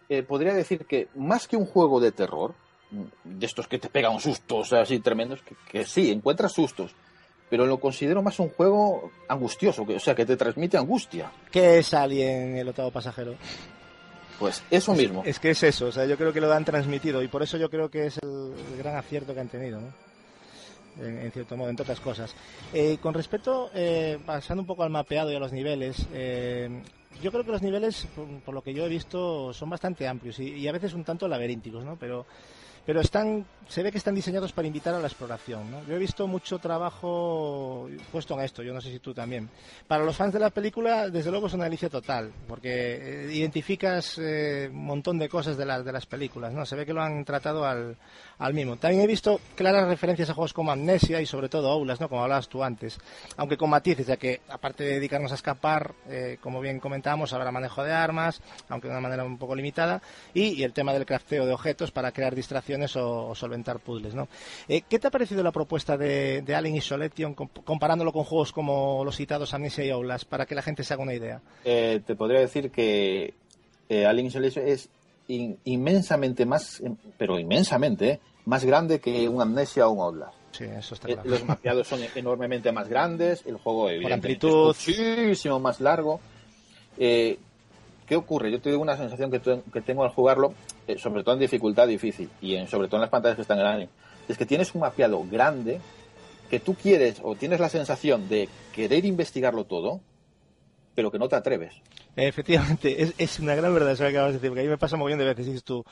eh, 0.09 0.23
podría 0.23 0.53
decir 0.53 0.85
que 0.88 1.07
más 1.15 1.47
que 1.47 1.55
un 1.55 1.65
juego 1.68 1.99
de 1.99 2.11
terror, 2.11 2.53
de 3.23 3.45
estos 3.45 3.68
que 3.68 3.77
te 3.80 3.89
pegan 3.89 4.19
sustos 4.19 4.73
así 4.73 4.99
tremendos, 4.99 5.41
que, 5.43 5.55
que 5.72 5.85
sí, 5.85 6.11
encuentras 6.11 6.51
sustos, 6.51 6.93
pero 7.49 7.65
lo 7.65 7.80
considero 7.80 8.22
más 8.23 8.39
un 8.39 8.49
juego 8.49 9.11
angustioso, 9.30 9.85
que, 9.85 9.95
o 9.95 9.99
sea, 9.99 10.15
que 10.15 10.26
te 10.26 10.35
transmite 10.35 10.77
angustia. 10.77 11.31
¿Qué 11.51 11.77
es 11.77 11.93
Alien, 11.93 12.57
el 12.57 12.68
octavo 12.69 12.91
pasajero? 12.91 13.35
Pues 14.41 14.63
eso 14.72 14.95
mismo. 14.95 15.22
Es, 15.23 15.39
que 15.39 15.51
es 15.51 15.61
eso, 15.61 15.85
o 15.85 15.91
sea, 15.91 16.07
yo 16.07 16.18
creo 16.18 16.34
que 16.34 16.41
lo 16.41 16.51
han 16.51 16.65
transmitido 16.65 17.22
y 17.22 17.27
por 17.27 17.43
eso 17.43 17.57
yo 17.57 17.69
creo 17.69 17.91
que 17.91 18.07
es 18.07 18.18
el, 18.23 18.53
gran 18.76 18.95
acierto 18.95 19.35
que 19.35 19.39
han 19.39 19.49
tenido, 19.49 19.80
¿no? 19.80 19.93
En, 20.99 21.31
cierto 21.31 21.55
modo, 21.55 21.69
entre 21.69 21.84
otras 21.84 21.99
cosas. 21.99 22.35
Eh, 22.73 22.97
con 22.99 23.13
respecto, 23.13 23.69
eh, 23.76 24.18
pasando 24.26 24.63
un 24.63 24.68
poco 24.68 24.81
al 24.81 24.89
mapeado 24.89 25.31
y 25.31 25.35
a 25.35 25.39
los 25.39 25.53
niveles, 25.53 26.07
eh, 26.11 26.81
yo 27.22 27.31
creo 27.31 27.45
que 27.45 27.51
los 27.51 27.61
niveles, 27.61 28.07
por, 28.43 28.53
lo 28.53 28.63
que 28.63 28.73
yo 28.73 28.84
he 28.84 28.89
visto, 28.89 29.53
son 29.53 29.69
bastante 29.69 30.07
amplios 30.07 30.39
y, 30.39 30.55
y, 30.55 30.68
a 30.68 30.72
veces 30.72 30.93
un 30.93 31.03
tanto 31.03 31.27
laberínticos, 31.27 31.85
¿no? 31.85 31.95
Pero 31.97 32.26
pero 32.85 32.99
están, 32.99 33.45
se 33.68 33.84
ve 33.84 33.92
que 33.92 33.98
están 33.98 34.16
diseñados 34.16 34.52
para 34.52 34.68
invitar 34.68 34.94
a 34.94 35.00
la 35.00 35.08
exploración. 35.08 35.72
¿no? 35.72 35.86
Yo 35.86 35.96
he 35.96 36.00
visto 36.00 36.28
mucho 36.28 36.60
trabajo 36.60 37.90
puesto 38.12 38.34
en 38.36 38.42
esto, 38.42 38.64
yo 38.64 38.74
no 38.74 38.82
sé 38.82 38.92
si 38.92 39.00
tú 39.00 39.14
también. 39.14 39.50
Para 39.88 40.04
los 40.04 40.16
fans 40.16 40.34
de 40.34 40.40
la 40.40 40.50
película, 40.50 41.10
desde 41.10 41.32
luego 41.32 41.48
es 41.48 41.54
una 41.54 41.66
delicia 41.66 41.90
total, 41.90 42.32
porque 42.48 43.28
eh, 43.28 43.34
identificas 43.34 44.18
eh, 44.18 44.70
un 44.72 44.86
montón 44.86 45.18
de 45.18 45.30
cosas 45.30 45.58
de, 45.58 45.66
las 45.66 45.86
de 45.86 45.92
las 45.92 46.06
películas, 46.06 46.54
¿no? 46.54 46.66
Se 46.66 46.76
ve 46.76 46.86
que 46.86 46.94
lo 46.94 47.02
han 47.02 47.24
tratado 47.26 47.66
al, 47.66 47.98
al 48.40 48.54
mismo. 48.54 48.78
También 48.78 49.04
he 49.04 49.08
visto 49.08 49.40
claras 49.56 49.88
referencias 49.88 50.30
a 50.30 50.34
juegos 50.34 50.54
como 50.54 50.72
Amnesia 50.72 51.22
y 51.22 51.26
sobre 51.26 51.50
todo 51.50 51.72
Oulas, 51.72 52.00
¿no? 52.00 52.10
Como 52.10 52.24
hablabas 52.24 52.50
tú 52.50 52.64
antes, 52.64 53.00
aunque 53.38 53.58
con 53.58 53.70
matices, 53.70 54.08
ya 54.08 54.18
que 54.18 54.42
aparte 54.50 54.84
de 54.84 54.94
dedicarnos 54.96 55.32
a 55.32 55.36
escapar, 55.36 55.94
eh, 56.10 56.38
como 56.42 56.60
bien 56.60 56.80
comentábamos, 56.80 57.34
habrá 57.34 57.52
manejo 57.52 57.84
de 57.84 57.94
armas, 57.94 58.42
aunque 58.70 58.88
de 58.88 58.94
una 58.94 59.02
manera 59.02 59.24
un 59.24 59.38
poco 59.38 59.56
limitada, 59.56 60.02
y, 60.34 60.54
y 60.54 60.64
el 60.64 60.74
tema 60.74 60.94
del 60.94 61.06
crafteo 61.06 61.46
de 61.46 61.54
objetos 61.54 61.92
para 61.92 62.12
crear 62.12 62.36
distracciones 62.36 62.96
o, 62.96 63.34
solventar 63.36 63.61
puzzles. 63.64 64.14
¿no? 64.14 64.28
Eh, 64.68 64.82
¿Qué 64.88 65.00
te 65.00 65.08
ha 65.08 65.12
parecido 65.12 65.44
la 65.44 65.52
propuesta 65.52 65.98
de, 65.98 66.42
de 66.42 66.56
Alien 66.56 66.76
Isolation 66.76 67.34
comparándolo 67.34 68.12
con 68.12 68.24
juegos 68.24 68.52
como 68.52 69.04
los 69.06 69.16
citados 69.16 69.54
Amnesia 69.54 69.86
y 69.86 69.90
Outlast 69.90 70.26
para 70.26 70.46
que 70.46 70.56
la 70.56 70.62
gente 70.62 70.84
se 70.84 70.94
haga 70.94 71.04
una 71.04 71.14
idea? 71.14 71.42
Eh, 71.64 72.02
te 72.06 72.16
podría 72.16 72.40
decir 72.40 72.72
que 72.72 73.34
eh, 73.90 74.06
Alien 74.06 74.28
Isolation 74.28 74.68
es 74.68 74.90
inmensamente 75.28 76.46
más, 76.46 76.82
pero 77.18 77.40
inmensamente, 77.40 78.20
más 78.46 78.66
grande 78.66 79.00
que 79.00 79.30
un 79.30 79.42
Amnesia 79.42 79.88
o 79.88 79.92
un 79.92 80.00
Outlast. 80.02 80.36
Sí, 80.52 80.66
eso 80.66 80.96
está 80.96 81.08
claro. 81.08 81.30
Los 81.30 81.46
mapeados 81.46 81.88
son 81.88 82.02
enormemente 82.16 82.72
más 82.72 82.90
grandes, 82.90 83.44
el 83.46 83.58
juego 83.58 83.88
Por 84.02 84.12
amplitud. 84.12 84.72
es 84.72 84.88
muchísimo 84.88 85.60
más 85.60 85.80
largo. 85.80 86.20
¿Qué 88.12 88.18
ocurre? 88.18 88.52
Yo 88.52 88.60
te 88.60 88.70
digo 88.70 88.82
una 88.82 88.98
sensación 88.98 89.32
que, 89.32 89.40
que 89.40 89.80
tengo 89.80 90.04
al 90.04 90.10
jugarlo, 90.10 90.54
eh, 90.86 90.98
sobre 90.98 91.24
todo 91.24 91.36
en 91.36 91.40
dificultad 91.40 91.88
difícil 91.88 92.30
y 92.42 92.58
sobre 92.68 92.90
todo 92.90 92.98
en 92.98 93.04
las 93.04 93.10
pantallas 93.10 93.38
que 93.38 93.44
están 93.44 93.58
en 93.58 93.88
es 94.28 94.38
que 94.38 94.46
tienes 94.46 94.76
un 94.76 94.82
mapeado 94.82 95.24
grande 95.32 95.80
que 96.50 96.60
tú 96.60 96.76
quieres 96.76 97.22
o 97.24 97.36
tienes 97.36 97.62
la 97.62 97.70
sensación 97.70 98.28
de 98.28 98.50
querer 98.74 99.06
investigarlo 99.06 99.64
todo, 99.64 100.02
pero 100.94 101.10
que 101.10 101.20
no 101.20 101.30
te 101.30 101.38
atreves. 101.38 101.74
Efectivamente, 102.16 103.02
es, 103.04 103.14
es 103.18 103.40
una 103.40 103.56
gran 103.56 103.74
verdad 103.74 103.92
eso 103.92 104.04
que 104.04 104.10
acabas 104.10 104.30
de 104.30 104.40
decir, 104.40 104.50
porque 104.50 104.62
a 104.62 104.64
mí 104.64 104.70
me 104.70 104.78
pasa 104.78 104.98
muy 104.98 105.08
bien 105.08 105.20
de 105.20 105.26
veces, 105.26 105.46
dices 105.46 105.64
tú, 105.64 105.86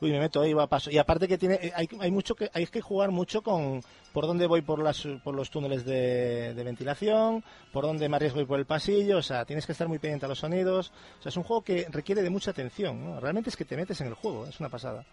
uy, 0.00 0.10
me 0.10 0.18
meto 0.18 0.40
ahí, 0.40 0.52
va 0.54 0.64
a 0.64 0.66
paso. 0.68 0.90
Y 0.90 0.98
aparte 0.98 1.28
que 1.28 1.38
tiene, 1.38 1.72
hay, 1.74 1.88
hay 2.00 2.10
mucho 2.10 2.34
que, 2.34 2.50
hay 2.52 2.66
que 2.66 2.80
jugar 2.80 3.10
mucho 3.10 3.42
con 3.42 3.82
por 4.12 4.26
dónde 4.26 4.46
voy 4.46 4.62
por, 4.62 4.78
las, 4.78 5.06
por 5.22 5.34
los 5.34 5.50
túneles 5.50 5.84
de, 5.84 6.54
de 6.54 6.64
ventilación, 6.64 7.44
por 7.72 7.84
dónde 7.84 8.08
me 8.08 8.16
arriesgo 8.16 8.40
y 8.40 8.46
por 8.46 8.58
el 8.58 8.64
pasillo, 8.64 9.18
o 9.18 9.22
sea, 9.22 9.44
tienes 9.44 9.66
que 9.66 9.72
estar 9.72 9.88
muy 9.88 9.98
pendiente 9.98 10.24
a 10.24 10.28
los 10.28 10.38
sonidos. 10.38 10.90
O 11.18 11.22
sea, 11.22 11.28
es 11.28 11.36
un 11.36 11.42
juego 11.42 11.62
que 11.62 11.86
requiere 11.90 12.22
de 12.22 12.30
mucha 12.30 12.52
atención, 12.52 13.04
¿no? 13.04 13.20
Realmente 13.20 13.50
es 13.50 13.56
que 13.56 13.66
te 13.66 13.76
metes 13.76 14.00
en 14.00 14.06
el 14.06 14.14
juego, 14.14 14.46
es 14.46 14.58
una 14.58 14.70
pasada. 14.70 15.04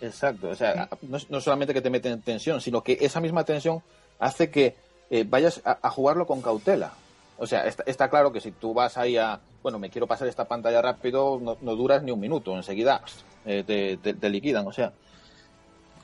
Exacto, 0.00 0.50
o 0.50 0.54
sea, 0.54 0.88
no, 1.02 1.18
no 1.28 1.40
solamente 1.40 1.74
que 1.74 1.80
te 1.80 1.90
meten 1.90 2.12
en 2.12 2.22
tensión, 2.22 2.60
sino 2.60 2.84
que 2.84 2.98
esa 3.00 3.20
misma 3.20 3.44
tensión 3.44 3.82
hace 4.20 4.48
que 4.48 4.76
eh, 5.10 5.24
vayas 5.28 5.60
a, 5.64 5.78
a 5.82 5.90
jugarlo 5.90 6.24
con 6.24 6.40
cautela. 6.40 6.92
O 7.38 7.46
sea, 7.46 7.66
está, 7.66 7.84
está, 7.86 8.10
claro 8.10 8.32
que 8.32 8.40
si 8.40 8.50
tú 8.50 8.74
vas 8.74 8.98
ahí 8.98 9.16
a, 9.16 9.40
bueno, 9.62 9.78
me 9.78 9.90
quiero 9.90 10.08
pasar 10.08 10.26
esta 10.26 10.46
pantalla 10.46 10.82
rápido, 10.82 11.38
no, 11.40 11.56
no 11.60 11.76
duras 11.76 12.02
ni 12.02 12.10
un 12.10 12.18
minuto, 12.18 12.54
enseguida 12.56 13.00
eh, 13.46 13.62
te, 13.64 13.96
te, 13.96 14.14
te, 14.14 14.28
liquidan, 14.28 14.66
o 14.66 14.72
sea. 14.72 14.92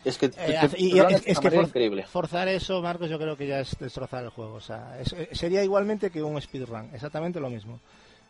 Es 0.05 0.17
que, 0.17 0.27
eh, 0.27 0.69
y, 0.77 0.99
es, 0.99 1.23
es 1.27 1.41
que 1.41 1.51
for, 1.51 1.65
increíble. 1.65 2.05
forzar 2.05 2.47
eso, 2.49 2.81
Marcos, 2.83 3.11
yo 3.11 3.19
creo 3.19 3.37
que 3.37 3.47
ya 3.47 3.61
es 3.61 3.77
destrozar 3.79 4.23
el 4.23 4.31
juego. 4.31 4.55
O 4.55 4.61
sea, 4.61 4.99
es, 5.01 5.13
eh, 5.13 5.29
sería 5.33 5.65
igualmente 5.65 6.11
que 6.11 6.23
un 6.23 6.41
speedrun, 6.41 6.91
exactamente 6.95 7.41
lo 7.41 7.51
mismo. 7.51 7.81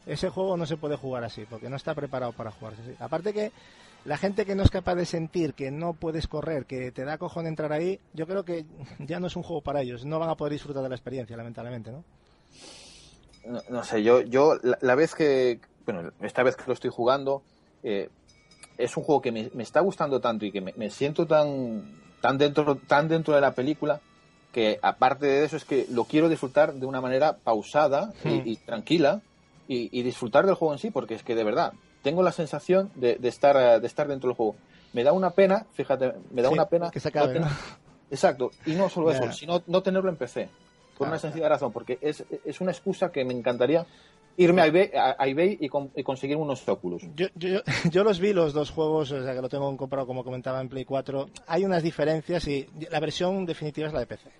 Ese 0.06 0.30
juego 0.30 0.56
no 0.56 0.64
se 0.64 0.76
puede 0.76 0.96
jugar 0.96 1.24
así, 1.24 1.44
porque 1.48 1.68
no 1.68 1.76
está 1.76 1.94
preparado 1.94 2.32
para 2.32 2.52
jugarse 2.52 2.80
así. 2.82 2.94
Aparte 3.00 3.32
que 3.32 3.52
la 4.04 4.16
gente 4.16 4.46
que 4.46 4.54
no 4.54 4.62
es 4.62 4.70
capaz 4.70 4.94
de 4.94 5.04
sentir 5.04 5.54
que 5.54 5.70
no 5.70 5.94
puedes 5.94 6.26
correr, 6.26 6.64
que 6.64 6.90
te 6.92 7.04
da 7.04 7.18
cojón 7.18 7.46
entrar 7.46 7.72
ahí, 7.72 7.98
yo 8.14 8.26
creo 8.26 8.44
que 8.44 8.64
ya 8.98 9.20
no 9.20 9.26
es 9.26 9.36
un 9.36 9.42
juego 9.42 9.60
para 9.60 9.82
ellos. 9.82 10.04
No 10.04 10.18
van 10.18 10.30
a 10.30 10.36
poder 10.36 10.52
disfrutar 10.52 10.82
de 10.82 10.88
la 10.88 10.94
experiencia, 10.94 11.36
lamentablemente, 11.36 11.90
¿no? 11.90 12.04
No, 13.46 13.62
no, 13.68 13.84
sé, 13.84 14.02
yo, 14.02 14.20
yo 14.20 14.58
la, 14.62 14.78
la, 14.80 14.94
vez 14.94 15.14
que, 15.14 15.60
bueno, 15.84 16.10
esta 16.20 16.42
vez 16.42 16.56
que 16.56 16.64
lo 16.66 16.72
estoy 16.72 16.90
jugando, 16.90 17.42
eh, 17.82 18.08
es 18.78 18.96
un 18.96 19.04
juego 19.04 19.22
que 19.22 19.32
me, 19.32 19.50
me, 19.54 19.62
está 19.62 19.80
gustando 19.80 20.20
tanto 20.20 20.44
y 20.44 20.52
que 20.52 20.60
me, 20.60 20.72
me, 20.76 20.90
siento 20.90 21.26
tan, 21.26 22.00
tan, 22.20 22.38
dentro, 22.38 22.76
tan 22.76 23.08
dentro 23.08 23.34
de 23.34 23.40
la 23.40 23.52
película 23.52 24.00
que 24.52 24.78
aparte 24.82 25.26
de 25.26 25.44
eso 25.44 25.56
es 25.56 25.64
que 25.64 25.86
lo 25.90 26.04
quiero 26.04 26.28
disfrutar 26.28 26.74
de 26.74 26.86
una 26.86 27.00
manera 27.00 27.36
pausada 27.38 28.12
y, 28.24 28.28
Hmm. 28.28 28.42
y 28.44 28.56
tranquila 28.56 29.20
y, 29.66 29.98
y, 29.98 30.02
disfrutar 30.02 30.46
del 30.46 30.54
juego 30.54 30.74
en 30.74 30.78
sí, 30.78 30.90
porque 30.90 31.14
es 31.14 31.22
que 31.22 31.34
de 31.34 31.42
verdad 31.44 31.72
tengo 32.02 32.22
la 32.22 32.32
sensación 32.32 32.90
de, 32.94 33.16
de, 33.16 33.28
estar, 33.28 33.80
de 33.80 33.86
estar 33.86 34.06
dentro 34.06 34.28
del 34.28 34.36
juego. 34.36 34.56
Me 34.92 35.02
da 35.02 35.12
una 35.12 35.30
pena, 35.30 35.66
fíjate, 35.72 36.12
me 36.30 36.42
da 36.42 36.48
sí, 36.48 36.54
una 36.54 36.66
pena. 36.66 36.90
Que 36.90 37.00
se 37.00 37.08
acabe, 37.08 37.40
no 37.40 37.46
¿no? 37.46 37.52
Exacto, 38.10 38.50
y 38.66 38.74
no 38.74 38.88
solo 38.88 39.10
eso, 39.10 39.32
sino 39.32 39.62
no 39.66 39.82
tenerlo 39.82 40.08
en 40.08 40.16
PC. 40.16 40.48
Por 40.96 41.08
una 41.08 41.18
sencilla 41.18 41.48
razón, 41.48 41.72
porque 41.72 41.98
es, 42.00 42.24
es 42.44 42.60
una 42.60 42.70
excusa 42.70 43.10
que 43.10 43.24
me 43.24 43.34
encantaría 43.34 43.86
irme 44.36 44.62
a 44.62 44.66
eBay, 44.66 44.90
a, 44.94 45.26
eBay 45.26 45.58
y, 45.60 45.68
con, 45.68 45.90
y, 45.94 46.02
conseguir 46.02 46.36
unos 46.36 46.68
Oculus. 46.68 47.02
Yo, 47.14 47.28
yo, 47.34 47.60
yo, 47.90 48.04
los 48.04 48.18
vi 48.18 48.32
los 48.32 48.52
dos 48.52 48.70
juegos, 48.70 49.12
o 49.12 49.22
sea 49.22 49.34
que 49.34 49.40
lo 49.40 49.48
tengo 49.48 49.76
comprado 49.76 50.06
como 50.06 50.24
comentaba 50.24 50.60
en 50.60 50.68
Play 50.68 50.84
4. 50.84 51.28
Hay 51.46 51.64
unas 51.64 51.82
diferencias 51.82 52.46
y 52.48 52.66
la 52.90 53.00
versión 53.00 53.46
definitiva 53.46 53.88
es 53.88 53.92
la 53.92 54.00
de 54.00 54.06
PC. 54.06 54.30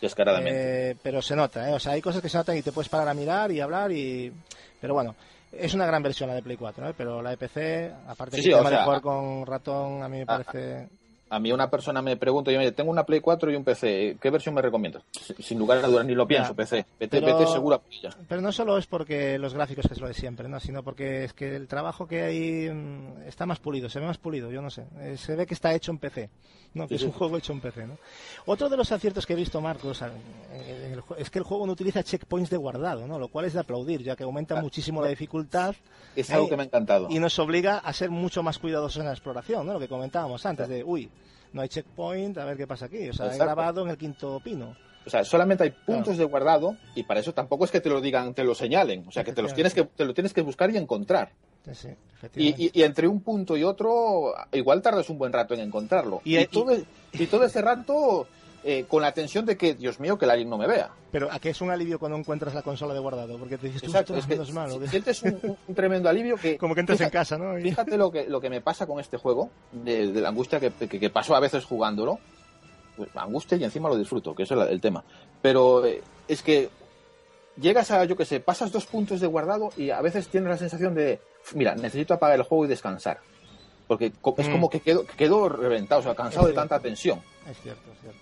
Descaradamente. 0.00 0.90
Eh, 0.90 0.96
pero 1.02 1.20
se 1.20 1.34
nota, 1.34 1.68
¿eh? 1.68 1.74
o 1.74 1.80
sea, 1.80 1.92
hay 1.92 2.00
cosas 2.00 2.22
que 2.22 2.28
se 2.28 2.38
notan 2.38 2.56
y 2.56 2.62
te 2.62 2.72
puedes 2.72 2.88
parar 2.88 3.08
a 3.08 3.14
mirar 3.14 3.50
y 3.50 3.60
hablar 3.60 3.90
y... 3.90 4.32
Pero 4.80 4.94
bueno, 4.94 5.16
es 5.50 5.74
una 5.74 5.86
gran 5.86 6.02
versión 6.02 6.28
la 6.28 6.36
de 6.36 6.42
Play 6.42 6.56
4, 6.56 6.90
¿eh? 6.90 6.94
pero 6.96 7.20
la 7.20 7.30
de 7.30 7.36
PC, 7.36 7.92
aparte 8.06 8.36
sí, 8.36 8.42
que 8.42 8.48
sí, 8.48 8.50
el 8.50 8.58
tema 8.58 8.68
sea, 8.68 8.78
de 8.78 8.84
jugar 8.84 9.00
con 9.00 9.44
ratón, 9.44 10.02
a 10.02 10.08
mí 10.08 10.18
me 10.18 10.26
parece... 10.26 10.74
A, 10.74 10.82
a, 10.84 10.88
mí 11.38 11.52
una 11.52 11.68
persona 11.68 12.00
me 12.00 12.16
pregunta, 12.16 12.50
yo 12.50 12.74
tengo 12.74 12.90
una 12.90 13.04
Play 13.04 13.20
4 13.20 13.50
y 13.50 13.56
un 13.56 13.64
PC, 13.64 14.16
¿qué 14.20 14.30
versión 14.30 14.54
me 14.54 14.62
recomiendas? 14.62 15.02
Sin 15.38 15.58
lugar 15.58 15.84
a 15.84 15.88
dudas, 15.88 16.06
ni 16.06 16.14
lo 16.14 16.26
pienso, 16.26 16.50
ya, 16.50 16.56
PC. 16.56 16.86
PC, 16.98 17.20
pero, 17.20 17.38
PC 17.38 17.52
segura. 17.52 17.80
Pero 18.28 18.40
no 18.40 18.52
solo 18.52 18.78
es 18.78 18.86
porque 18.86 19.38
los 19.38 19.54
gráficos 19.54 19.86
que 19.86 19.94
es 19.94 20.00
lo 20.00 20.08
de 20.08 20.14
siempre, 20.14 20.48
¿no? 20.48 20.60
sino 20.60 20.82
porque 20.82 21.24
es 21.24 21.32
que 21.32 21.56
el 21.56 21.68
trabajo 21.68 22.06
que 22.06 22.22
hay 22.22 22.70
mm, 22.70 23.22
está 23.26 23.46
más 23.46 23.58
pulido, 23.58 23.88
se 23.88 24.00
ve 24.00 24.06
más 24.06 24.18
pulido, 24.18 24.50
yo 24.50 24.62
no 24.62 24.70
sé. 24.70 24.84
Eh, 25.00 25.16
se 25.16 25.36
ve 25.36 25.46
que 25.46 25.54
está 25.54 25.74
hecho 25.74 25.90
en 25.90 25.98
PC, 25.98 26.30
¿no? 26.78 26.88
que 26.88 26.94
es 26.94 27.02
un 27.02 27.12
juego 27.12 27.36
hecho 27.36 27.52
en 27.52 27.60
PC. 27.60 27.86
¿no? 27.86 27.98
Otro 28.46 28.68
de 28.68 28.76
los 28.76 28.90
aciertos 28.92 29.26
que 29.26 29.34
he 29.34 29.36
visto, 29.36 29.60
Marcos, 29.60 30.02
es 31.18 31.30
que 31.30 31.38
el 31.38 31.44
juego 31.44 31.66
no 31.66 31.72
utiliza 31.72 32.02
checkpoints 32.02 32.50
de 32.50 32.56
guardado, 32.56 33.06
¿no? 33.06 33.18
lo 33.18 33.28
cual 33.28 33.44
es 33.44 33.52
de 33.52 33.60
aplaudir, 33.60 34.02
ya 34.02 34.16
que 34.16 34.24
aumenta 34.24 34.58
ah, 34.58 34.62
muchísimo 34.62 35.02
la 35.02 35.08
dificultad. 35.08 35.74
Es 36.16 36.30
algo 36.30 36.46
eh, 36.46 36.48
que 36.50 36.56
me 36.56 36.62
ha 36.62 36.66
encantado. 36.66 37.08
Y 37.10 37.18
nos 37.18 37.38
obliga 37.38 37.78
a 37.78 37.92
ser 37.92 38.10
mucho 38.10 38.42
más 38.42 38.58
cuidadosos 38.58 39.00
en 39.00 39.06
la 39.06 39.12
exploración, 39.12 39.66
¿no? 39.66 39.74
lo 39.74 39.80
que 39.80 39.88
comentábamos 39.88 40.44
antes, 40.46 40.68
de, 40.68 40.82
uy, 40.84 41.10
no 41.52 41.62
hay 41.62 41.68
checkpoint, 41.68 42.38
a 42.38 42.44
ver 42.44 42.56
qué 42.56 42.66
pasa 42.66 42.86
aquí. 42.86 43.08
O 43.08 43.12
sea, 43.12 43.34
he 43.34 43.38
grabado 43.38 43.82
en 43.82 43.90
el 43.90 43.98
quinto 43.98 44.40
pino. 44.40 44.76
O 45.06 45.10
sea, 45.10 45.24
solamente 45.24 45.64
hay 45.64 45.70
puntos 45.70 46.14
claro. 46.14 46.18
de 46.18 46.24
guardado 46.24 46.76
y 46.94 47.02
para 47.04 47.20
eso 47.20 47.32
tampoco 47.32 47.64
es 47.64 47.70
que 47.70 47.80
te 47.80 47.88
lo 47.88 48.00
digan, 48.00 48.34
te 48.34 48.44
lo 48.44 48.54
señalen. 48.54 49.06
O 49.08 49.10
sea, 49.10 49.24
que 49.24 49.32
te 49.32 49.40
los 49.40 49.54
tienes 49.54 49.72
que, 49.72 49.84
te 49.84 50.04
lo 50.04 50.12
tienes 50.12 50.34
que 50.34 50.42
buscar 50.42 50.70
y 50.70 50.76
encontrar. 50.76 51.32
Sí, 51.64 51.74
sí, 51.74 51.88
y, 52.36 52.66
y, 52.66 52.70
y, 52.72 52.82
entre 52.82 53.06
un 53.06 53.20
punto 53.20 53.56
y 53.56 53.62
otro, 53.62 54.34
igual 54.52 54.82
tardas 54.82 55.08
un 55.10 55.18
buen 55.18 55.32
rato 55.32 55.54
en 55.54 55.60
encontrarlo. 55.60 56.20
Y, 56.24 56.38
y 56.38 56.46
todo, 56.46 56.76
y 57.12 57.26
todo 57.26 57.44
ese 57.44 57.60
rato 57.62 58.26
eh, 58.64 58.86
con 58.88 59.02
la 59.02 59.12
tensión 59.12 59.46
de 59.46 59.56
que, 59.56 59.74
Dios 59.74 60.00
mío, 60.00 60.18
que 60.18 60.24
el 60.24 60.32
alien 60.32 60.50
no 60.50 60.58
me 60.58 60.66
vea. 60.66 60.90
Pero 61.12 61.30
a 61.30 61.38
qué 61.38 61.50
es 61.50 61.60
un 61.60 61.70
alivio 61.70 61.98
cuando 61.98 62.18
encuentras 62.18 62.54
la 62.54 62.62
consola 62.62 62.92
de 62.92 63.00
guardado, 63.00 63.38
porque 63.38 63.56
te 63.56 63.68
dices, 63.68 63.84
Exacto, 63.84 64.16
es 64.16 64.26
que 64.26 64.34
menos 64.34 64.52
mal. 64.52 64.70
Si 64.70 64.88
sientes 64.88 65.22
un, 65.22 65.56
un, 65.68 65.74
tremendo 65.74 66.08
alivio 66.08 66.36
que... 66.36 66.58
Como 66.58 66.74
que 66.74 66.80
entras 66.80 66.98
fíjate, 66.98 67.16
en 67.16 67.20
casa, 67.20 67.38
¿no? 67.38 67.54
Fíjate 67.60 67.96
lo 67.96 68.10
que, 68.10 68.28
lo 68.28 68.40
que 68.40 68.50
me 68.50 68.60
pasa 68.60 68.86
con 68.86 68.98
este 68.98 69.16
juego, 69.16 69.50
de, 69.70 70.12
de 70.12 70.20
la 70.20 70.30
angustia 70.30 70.58
que, 70.58 70.70
que, 70.70 71.00
que, 71.00 71.10
pasó 71.10 71.36
a 71.36 71.40
veces 71.40 71.64
jugándolo. 71.64 72.18
Pues, 72.96 73.10
angustia 73.14 73.56
y 73.56 73.64
encima 73.64 73.88
lo 73.88 73.96
disfruto, 73.96 74.34
que 74.34 74.42
eso 74.42 74.60
es 74.64 74.70
el 74.70 74.80
tema. 74.80 75.04
Pero 75.40 75.86
eh, 75.86 76.02
es 76.26 76.42
que 76.42 76.68
llegas 77.60 77.90
a, 77.92 78.04
yo 78.04 78.16
que 78.16 78.24
sé, 78.24 78.40
pasas 78.40 78.72
dos 78.72 78.86
puntos 78.86 79.20
de 79.20 79.28
guardado 79.28 79.70
y 79.76 79.90
a 79.90 80.00
veces 80.00 80.28
tienes 80.28 80.50
la 80.50 80.56
sensación 80.56 80.94
de, 80.94 81.20
mira, 81.54 81.74
necesito 81.74 82.14
apagar 82.14 82.36
el 82.36 82.42
juego 82.44 82.64
y 82.64 82.68
descansar. 82.68 83.18
Porque 83.86 84.06
es 84.06 84.48
Mm. 84.48 84.52
como 84.52 84.68
que 84.68 84.80
quedo, 84.80 85.06
quedo 85.06 85.48
reventado, 85.48 86.00
o 86.00 86.04
sea, 86.04 86.14
cansado 86.14 86.46
de 86.46 86.52
tanta 86.52 86.78
tensión. 86.78 87.20
Es 87.50 87.58
cierto, 87.62 87.90
es 87.92 88.00
cierto. 88.00 88.18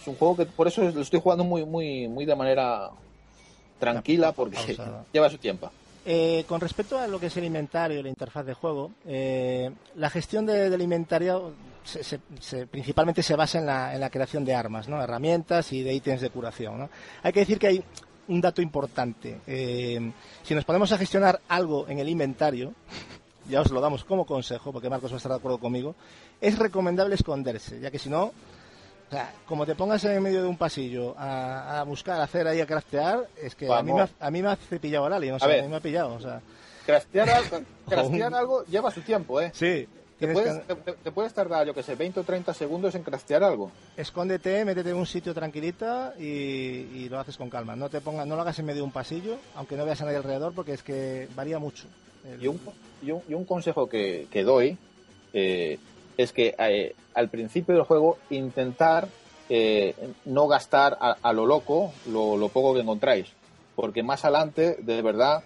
Es 0.00 0.08
un 0.08 0.16
juego 0.16 0.36
que 0.36 0.46
por 0.46 0.66
eso 0.66 0.82
lo 0.82 1.00
estoy 1.02 1.20
jugando 1.20 1.44
muy, 1.44 1.64
muy, 1.64 2.08
muy 2.08 2.24
de 2.24 2.34
manera 2.34 2.90
tranquila 3.78 4.32
porque 4.32 4.56
Pausada. 4.56 5.04
lleva 5.12 5.28
su 5.30 5.38
tiempo. 5.38 5.70
Eh, 6.06 6.44
con 6.46 6.60
respecto 6.60 6.98
a 6.98 7.06
lo 7.06 7.18
que 7.18 7.26
es 7.26 7.36
el 7.38 7.44
inventario 7.44 7.98
y 8.00 8.02
la 8.02 8.08
interfaz 8.10 8.44
de 8.44 8.52
juego, 8.52 8.90
eh, 9.06 9.70
la 9.96 10.10
gestión 10.10 10.44
de, 10.44 10.68
del 10.68 10.82
inventario 10.82 11.52
se, 11.82 12.04
se, 12.04 12.20
se, 12.40 12.66
principalmente 12.66 13.22
se 13.22 13.34
basa 13.36 13.58
en 13.58 13.66
la, 13.66 13.94
en 13.94 14.00
la, 14.00 14.10
creación 14.10 14.44
de 14.44 14.54
armas, 14.54 14.86
¿no? 14.86 15.02
herramientas 15.02 15.72
y 15.72 15.82
de 15.82 15.94
ítems 15.94 16.20
de 16.20 16.28
curación. 16.28 16.78
¿no? 16.78 16.90
Hay 17.22 17.32
que 17.32 17.40
decir 17.40 17.58
que 17.58 17.66
hay 17.68 17.84
un 18.28 18.40
dato 18.40 18.62
importante. 18.62 19.40
Eh, 19.46 20.12
si 20.42 20.54
nos 20.54 20.64
ponemos 20.64 20.90
a 20.92 20.98
gestionar 20.98 21.40
algo 21.48 21.88
en 21.88 21.98
el 21.98 22.08
inventario, 22.08 22.74
ya 23.48 23.60
os 23.60 23.70
lo 23.70 23.80
damos 23.80 24.04
como 24.04 24.24
consejo, 24.24 24.72
porque 24.72 24.90
Marcos 24.90 25.10
va 25.10 25.16
a 25.16 25.18
estar 25.18 25.32
de 25.32 25.38
acuerdo 25.38 25.58
conmigo, 25.58 25.94
es 26.40 26.58
recomendable 26.58 27.14
esconderse, 27.14 27.80
ya 27.80 27.90
que 27.90 27.98
si 27.98 28.08
no, 28.08 28.24
o 28.24 29.10
sea, 29.10 29.32
como 29.46 29.66
te 29.66 29.74
pongas 29.74 30.04
en 30.04 30.22
medio 30.22 30.42
de 30.42 30.48
un 30.48 30.56
pasillo 30.56 31.14
a, 31.18 31.80
a 31.80 31.84
buscar, 31.84 32.20
a 32.20 32.24
hacer 32.24 32.46
ahí, 32.46 32.60
a 32.60 32.66
craftear, 32.66 33.28
es 33.40 33.54
que 33.54 33.72
a 33.72 33.82
mí, 33.82 33.92
me 33.92 34.02
ha, 34.02 34.08
a 34.18 34.30
mí 34.30 34.42
me 34.42 34.48
ha 34.48 34.56
cepillado 34.56 35.06
el 35.06 35.12
alien, 35.12 35.34
o 35.34 35.38
sea, 35.38 35.58
a, 35.58 35.62
mí 35.62 35.68
me 35.68 35.76
ha 35.76 35.80
pillado, 35.80 36.14
o 36.14 36.20
sea... 36.20 36.40
Craftear, 36.86 37.30
algo, 37.30 37.60
craftear 37.88 38.34
algo 38.34 38.64
lleva 38.64 38.90
su 38.90 39.00
tiempo, 39.00 39.40
¿eh? 39.40 39.50
Sí. 39.54 39.88
Te 40.26 40.32
puedes, 40.32 40.58
que- 40.66 40.74
te, 40.74 40.92
te 40.92 41.12
puedes 41.12 41.32
tardar, 41.34 41.66
yo 41.66 41.74
que 41.74 41.82
sé, 41.82 41.94
20 41.94 42.20
o 42.20 42.24
30 42.24 42.52
segundos 42.54 42.94
en 42.94 43.02
craftear 43.02 43.42
algo. 43.42 43.70
Escóndete, 43.96 44.64
métete 44.64 44.90
en 44.90 44.96
un 44.96 45.06
sitio 45.06 45.32
tranquilita 45.34 46.14
y, 46.18 46.24
y 46.24 47.08
lo 47.08 47.18
haces 47.18 47.36
con 47.36 47.48
calma. 47.50 47.76
No 47.76 47.88
te 47.88 48.00
pongas, 48.00 48.26
no 48.26 48.34
lo 48.36 48.42
hagas 48.42 48.58
en 48.58 48.66
medio 48.66 48.82
de 48.82 48.86
un 48.86 48.92
pasillo, 48.92 49.36
aunque 49.56 49.76
no 49.76 49.84
veas 49.84 50.00
a 50.02 50.04
nadie 50.04 50.18
alrededor, 50.18 50.52
porque 50.54 50.72
es 50.74 50.82
que 50.82 51.28
varía 51.34 51.58
mucho. 51.58 51.86
El- 52.24 52.42
Y 52.42 52.46
un, 52.48 52.60
y 53.00 53.10
un, 53.10 53.22
y 53.28 53.34
un 53.34 53.44
consejo 53.44 53.88
que, 53.88 54.26
que 54.30 54.42
doy 54.44 54.76
eh, 55.32 55.78
es 56.16 56.32
que 56.32 56.54
eh, 56.58 56.94
al 57.14 57.28
principio 57.28 57.74
del 57.74 57.84
juego 57.84 58.18
intentar 58.30 59.08
eh, 59.48 59.94
no 60.24 60.46
gastar 60.48 60.96
a, 61.00 61.16
a 61.22 61.32
lo 61.32 61.46
loco 61.46 61.92
lo, 62.06 62.36
lo 62.36 62.48
poco 62.48 62.74
que 62.74 62.80
encontráis, 62.80 63.28
porque 63.74 64.02
más 64.02 64.24
adelante, 64.24 64.76
de 64.80 65.02
verdad, 65.02 65.42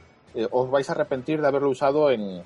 os 0.53 0.71
vais 0.71 0.89
a 0.89 0.93
arrepentir 0.93 1.41
de 1.41 1.47
haberlo 1.49 1.71
usado 1.71 2.11
en, 2.11 2.43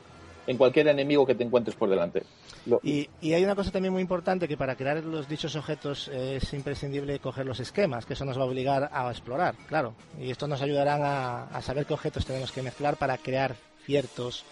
en 0.46 0.56
cualquier 0.56 0.88
enemigo 0.88 1.24
que 1.26 1.34
te 1.34 1.44
encuentres 1.44 1.76
por 1.76 1.88
delante. 1.88 2.22
Lo- 2.66 2.80
Y, 2.82 3.08
y 3.20 3.32
hay 3.34 3.44
una 3.44 3.54
cosa 3.54 3.70
también 3.70 3.92
muy 3.92 4.02
importante 4.02 4.46
que 4.48 4.56
para 4.56 4.74
crear 4.76 5.02
los 5.04 5.28
dichos 5.28 5.54
objetos 5.56 6.08
es 6.08 6.52
imprescindible 6.52 7.18
coger 7.18 7.46
los 7.46 7.60
esquemas, 7.60 8.06
que 8.06 8.14
eso 8.14 8.24
nos 8.24 8.38
va 8.38 8.42
a 8.42 8.46
obligar 8.46 8.90
a 8.92 9.10
explorar, 9.10 9.54
claro. 9.68 9.94
Y 10.20 10.30
esto 10.30 10.46
nos 10.48 10.62
ayudarán 10.62 11.02
a, 11.02 11.44
a 11.44 11.62
saber 11.62 11.86
qué 11.86 11.94
objetos 11.94 12.24
tenemos 12.26 12.50
que 12.52 12.62
mezclar 12.62 12.96
para 12.96 13.18
crear 13.18 13.54
ciertos 13.86 14.44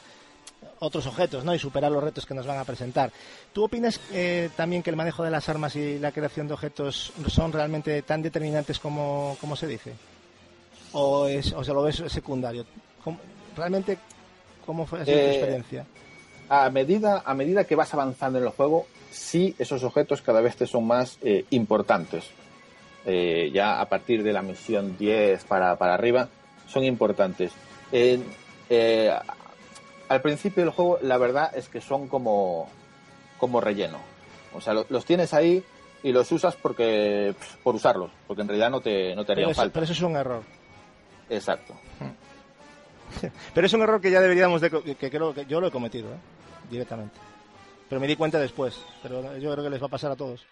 otros 0.78 1.06
objetos, 1.06 1.44
¿no? 1.44 1.54
Y 1.54 1.58
superar 1.58 1.90
los 1.90 2.02
retos 2.04 2.26
que 2.26 2.34
nos 2.34 2.46
van 2.46 2.58
a 2.58 2.64
presentar. 2.64 3.10
¿Tú 3.52 3.64
opinas 3.64 3.98
eh, 4.12 4.50
también 4.56 4.82
que 4.82 4.90
el 4.90 4.96
manejo 4.96 5.22
de 5.24 5.30
las 5.30 5.48
armas 5.48 5.74
y 5.76 5.98
la 5.98 6.12
creación 6.12 6.48
de 6.48 6.54
objetos 6.54 7.12
son 7.28 7.52
realmente 7.52 8.02
tan 8.02 8.20
determinantes 8.22 8.78
como, 8.78 9.36
como 9.40 9.56
se 9.56 9.66
dice? 9.66 9.94
¿O, 10.92 11.26
es, 11.26 11.52
o 11.52 11.62
se 11.64 11.72
lo 11.72 11.82
ves 11.82 12.02
secundario? 12.08 12.66
¿Cómo- 13.04 13.20
¿Realmente 13.56 13.98
cómo 14.66 14.86
fue 14.86 15.00
así 15.00 15.10
tu 15.12 15.16
Eh, 15.18 15.30
experiencia? 15.30 15.86
a 16.48 16.68
medida, 16.70 17.22
a 17.24 17.34
medida 17.34 17.64
que 17.64 17.76
vas 17.76 17.92
avanzando 17.94 18.38
en 18.38 18.44
el 18.44 18.50
juego, 18.50 18.86
sí 19.10 19.54
esos 19.58 19.82
objetos 19.84 20.22
cada 20.22 20.40
vez 20.40 20.56
te 20.56 20.66
son 20.66 20.86
más 20.86 21.18
eh, 21.22 21.44
importantes. 21.50 22.24
Eh, 23.06 23.50
ya 23.52 23.80
a 23.80 23.88
partir 23.88 24.22
de 24.22 24.32
la 24.32 24.42
misión 24.42 24.96
10 24.98 25.44
para, 25.44 25.76
para 25.76 25.94
arriba, 25.94 26.28
son 26.68 26.84
importantes. 26.84 27.52
Eh, 27.92 28.20
al 30.08 30.20
principio 30.22 30.62
del 30.64 30.72
juego, 30.72 30.98
la 31.02 31.18
verdad 31.18 31.50
es 31.56 31.68
que 31.68 31.80
son 31.80 32.08
como, 32.08 32.68
como 33.38 33.60
relleno. 33.60 33.98
O 34.54 34.60
sea, 34.60 34.74
lo- 34.74 34.86
los 34.88 35.04
tienes 35.04 35.32
ahí 35.34 35.62
y 36.02 36.12
los 36.12 36.30
usas 36.32 36.56
porque 36.56 37.34
por 37.62 37.74
usarlos, 37.74 38.10
porque 38.26 38.42
en 38.42 38.48
realidad 38.48 38.70
no 38.70 38.80
te, 38.80 39.14
no 39.14 39.22
te 39.22 39.28
Pero 39.28 39.32
harían 39.38 39.50
eso, 39.52 39.60
falta. 39.60 39.72
pero 39.74 39.84
eso 39.84 39.92
es 39.92 40.02
un 40.02 40.16
error. 40.16 40.42
Exacto. 41.28 41.74
Pero 43.54 43.66
es 43.66 43.72
un 43.72 43.82
error 43.82 44.00
que 44.00 44.10
ya 44.10 44.20
deberíamos 44.20 44.60
de... 44.60 44.70
que 44.70 45.10
creo 45.10 45.34
que 45.34 45.46
yo 45.46 45.60
lo 45.60 45.68
he 45.68 45.70
cometido, 45.70 46.08
¿eh? 46.08 46.18
directamente. 46.70 47.18
Pero 47.88 48.00
me 48.00 48.06
di 48.06 48.16
cuenta 48.16 48.38
después. 48.38 48.80
Pero 49.02 49.36
yo 49.38 49.52
creo 49.52 49.64
que 49.64 49.70
les 49.70 49.82
va 49.82 49.86
a 49.86 49.90
pasar 49.90 50.12
a 50.12 50.16
todos. 50.16 50.46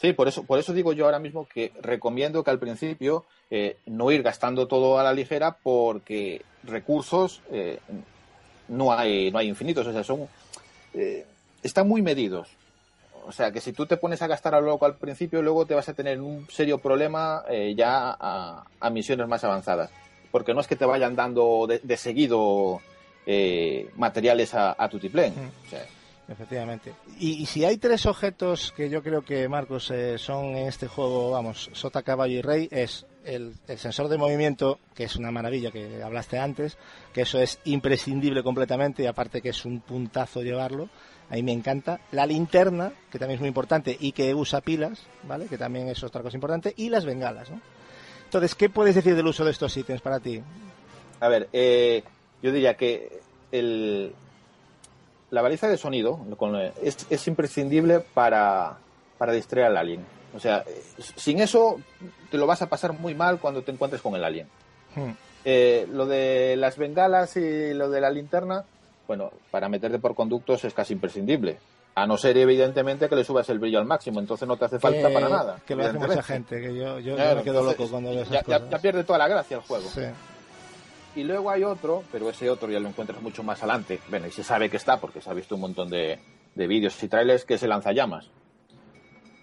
Sí, 0.00 0.12
por 0.12 0.28
eso, 0.28 0.44
por 0.44 0.58
eso 0.60 0.72
digo 0.72 0.92
yo 0.92 1.06
ahora 1.06 1.18
mismo 1.18 1.48
que 1.48 1.72
recomiendo 1.82 2.44
que 2.44 2.50
al 2.50 2.60
principio 2.60 3.24
eh, 3.50 3.78
no 3.86 4.12
ir 4.12 4.22
gastando 4.22 4.68
todo 4.68 4.98
a 4.98 5.02
la 5.02 5.12
ligera 5.12 5.56
porque 5.60 6.42
recursos 6.62 7.42
eh, 7.50 7.80
no 8.68 8.92
hay 8.92 9.32
no 9.32 9.38
hay 9.38 9.48
infinitos, 9.48 9.86
o 9.86 9.92
sea, 9.92 10.04
son 10.04 10.28
eh, 10.94 11.26
están 11.64 11.88
muy 11.88 12.02
medidos. 12.02 12.48
O 13.26 13.32
sea, 13.32 13.50
que 13.50 13.60
si 13.60 13.72
tú 13.72 13.86
te 13.86 13.96
pones 13.96 14.22
a 14.22 14.28
gastar 14.28 14.54
a 14.54 14.60
lo 14.60 14.68
loco 14.68 14.86
al 14.86 14.96
principio, 14.96 15.42
luego 15.42 15.66
te 15.66 15.74
vas 15.74 15.88
a 15.88 15.94
tener 15.94 16.20
un 16.20 16.48
serio 16.48 16.78
problema 16.78 17.42
eh, 17.48 17.74
ya 17.76 18.16
a 18.20 18.90
misiones 18.90 19.26
más 19.26 19.42
avanzadas. 19.44 19.90
Porque 20.30 20.54
no 20.54 20.60
es 20.60 20.66
que 20.66 20.76
te 20.76 20.84
vayan 20.84 21.16
dando 21.16 21.66
de, 21.66 21.80
de 21.82 21.96
seguido 21.96 22.80
eh, 23.26 23.90
materiales 23.96 24.54
a, 24.54 24.74
a 24.78 24.88
tutiplén. 24.88 25.32
Mm. 25.34 25.66
O 25.66 25.70
sea, 25.70 25.86
Efectivamente. 26.28 26.92
Y, 27.18 27.42
y 27.42 27.46
si 27.46 27.64
hay 27.64 27.78
tres 27.78 28.04
objetos 28.04 28.72
que 28.76 28.90
yo 28.90 29.02
creo 29.02 29.22
que, 29.22 29.48
Marcos, 29.48 29.90
eh, 29.90 30.18
son 30.18 30.56
en 30.56 30.68
este 30.68 30.86
juego, 30.86 31.30
vamos, 31.30 31.70
Sota, 31.72 32.02
Caballo 32.02 32.38
y 32.38 32.42
Rey, 32.42 32.68
es 32.70 33.06
el, 33.24 33.54
el 33.66 33.78
sensor 33.78 34.08
de 34.08 34.18
movimiento, 34.18 34.78
que 34.94 35.04
es 35.04 35.16
una 35.16 35.30
maravilla 35.30 35.70
que 35.70 36.02
hablaste 36.02 36.38
antes, 36.38 36.76
que 37.14 37.22
eso 37.22 37.40
es 37.40 37.60
imprescindible 37.64 38.42
completamente 38.42 39.02
y 39.02 39.06
aparte 39.06 39.40
que 39.40 39.48
es 39.50 39.64
un 39.64 39.80
puntazo 39.80 40.42
llevarlo, 40.42 40.90
a 41.30 41.34
mí 41.34 41.42
me 41.42 41.52
encanta. 41.52 42.00
La 42.12 42.26
linterna, 42.26 42.92
que 43.10 43.18
también 43.18 43.36
es 43.36 43.40
muy 43.40 43.48
importante 43.48 43.96
y 43.98 44.12
que 44.12 44.34
usa 44.34 44.60
pilas, 44.60 45.06
¿vale? 45.24 45.46
Que 45.46 45.56
también 45.56 45.88
es 45.88 46.02
otra 46.02 46.22
cosa 46.22 46.36
importante. 46.36 46.74
Y 46.76 46.90
las 46.90 47.06
bengalas, 47.06 47.50
¿no? 47.50 47.60
Entonces, 48.28 48.54
¿qué 48.54 48.68
puedes 48.68 48.94
decir 48.94 49.16
del 49.16 49.26
uso 49.26 49.42
de 49.42 49.52
estos 49.52 49.74
ítems 49.74 50.02
para 50.02 50.20
ti? 50.20 50.42
A 51.18 51.28
ver, 51.28 51.48
eh, 51.54 52.02
yo 52.42 52.52
diría 52.52 52.74
que 52.74 53.20
el, 53.50 54.12
la 55.30 55.40
baliza 55.40 55.66
de 55.66 55.78
sonido 55.78 56.18
con- 56.36 56.54
es, 56.82 57.06
es 57.08 57.26
imprescindible 57.26 58.00
para, 58.00 58.76
para 59.16 59.32
distraer 59.32 59.68
al 59.68 59.78
alien. 59.78 60.04
O 60.36 60.40
sea, 60.40 60.62
eh, 60.66 60.82
sin 61.16 61.40
eso 61.40 61.80
te 62.30 62.36
lo 62.36 62.46
vas 62.46 62.60
a 62.60 62.68
pasar 62.68 62.92
muy 62.92 63.14
mal 63.14 63.38
cuando 63.40 63.62
te 63.62 63.72
encuentres 63.72 64.02
con 64.02 64.14
el 64.14 64.22
alien. 64.22 64.46
Hmm. 64.94 65.12
Eh, 65.46 65.88
lo 65.90 66.04
de 66.04 66.54
las 66.58 66.76
bengalas 66.76 67.34
y 67.38 67.72
lo 67.72 67.88
de 67.88 68.02
la 68.02 68.10
linterna, 68.10 68.62
bueno, 69.06 69.30
para 69.50 69.70
meterte 69.70 69.98
por 69.98 70.14
conductos 70.14 70.64
es 70.64 70.74
casi 70.74 70.92
imprescindible. 70.92 71.56
A 71.94 72.06
no 72.06 72.16
ser, 72.16 72.36
evidentemente, 72.38 73.08
que 73.08 73.16
le 73.16 73.24
subas 73.24 73.48
el 73.50 73.58
brillo 73.58 73.78
al 73.80 73.84
máximo, 73.84 74.20
entonces 74.20 74.46
no 74.46 74.56
te 74.56 74.66
hace 74.66 74.78
falta 74.78 75.08
Que- 75.08 75.14
para 75.14 75.28
nada. 75.28 75.60
Que 75.66 75.74
lo 75.74 75.84
hace 75.84 75.98
mucha 75.98 76.22
gente, 76.22 76.60
que 76.60 76.74
yo, 76.74 77.00
yo, 77.00 77.16
me 77.16 77.22
quedo 77.24 77.36
entonces, 77.38 77.64
loco 77.64 77.90
cuando 77.90 78.10
veo 78.10 78.20
esas 78.22 78.32
ya, 78.32 78.38
ya- 78.40 78.44
cosas. 78.58 78.70
ya 78.70 78.78
pierde 78.78 79.04
toda 79.04 79.18
la 79.18 79.26
gracia 79.28 79.56
el 79.56 79.62
juego. 79.64 79.88
Sí. 79.88 80.02
Y 81.16 81.24
luego 81.24 81.50
hay 81.50 81.64
otro, 81.64 82.04
pero 82.12 82.30
ese 82.30 82.48
otro 82.48 82.70
ya 82.70 82.78
lo 82.78 82.88
encuentras 82.88 83.20
mucho 83.20 83.42
más 83.42 83.58
adelante. 83.62 83.98
Bueno, 84.08 84.28
y 84.28 84.30
se 84.30 84.44
sabe 84.44 84.70
que 84.70 84.76
está 84.76 85.00
porque 85.00 85.20
se 85.20 85.28
ha 85.28 85.34
visto 85.34 85.56
un 85.56 85.62
montón 85.62 85.90
de, 85.90 86.20
de 86.54 86.66
vídeos 86.68 87.02
y 87.02 87.08
trailers, 87.08 87.44
que 87.44 87.54
es 87.54 87.62
el 87.64 87.70
lanzallamas. 87.70 88.30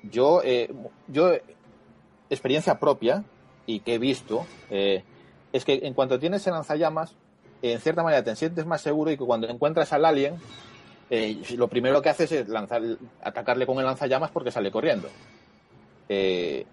Yo, 0.04 0.42
eh, 0.44 0.72
yo, 1.08 1.32
experiencia 2.30 2.80
propia 2.80 3.24
y 3.66 3.80
que 3.82 3.96
he 3.96 4.00
visto, 4.00 4.46
eh, 4.70 5.04
es 5.52 5.66
que 5.66 5.82
en 5.84 5.94
cuanto 5.94 6.20
tienes 6.20 6.46
el 6.48 6.54
lanzallamas, 6.54 7.16
en 7.62 7.80
cierta 7.82 8.04
manera 8.04 8.24
te 8.24 8.36
sientes 8.36 8.66
más 8.66 8.82
seguro 8.82 9.12
y 9.12 9.18
que 9.18 9.26
cuando 9.26 9.50
encuentras 9.50 9.92
al 9.92 10.06
alien, 10.06 10.36
eh, 11.10 11.42
lo 11.56 11.68
primero 11.68 12.02
que 12.02 12.10
haces 12.10 12.32
es 12.32 12.48
lanzar, 12.48 12.82
atacarle 13.22 13.66
con 13.66 13.78
el 13.80 13.86
lanzallamas 13.86 14.32
porque 14.32 14.52
sale 14.52 14.72
corriendo. 14.72 15.10
Eh, 16.10 16.66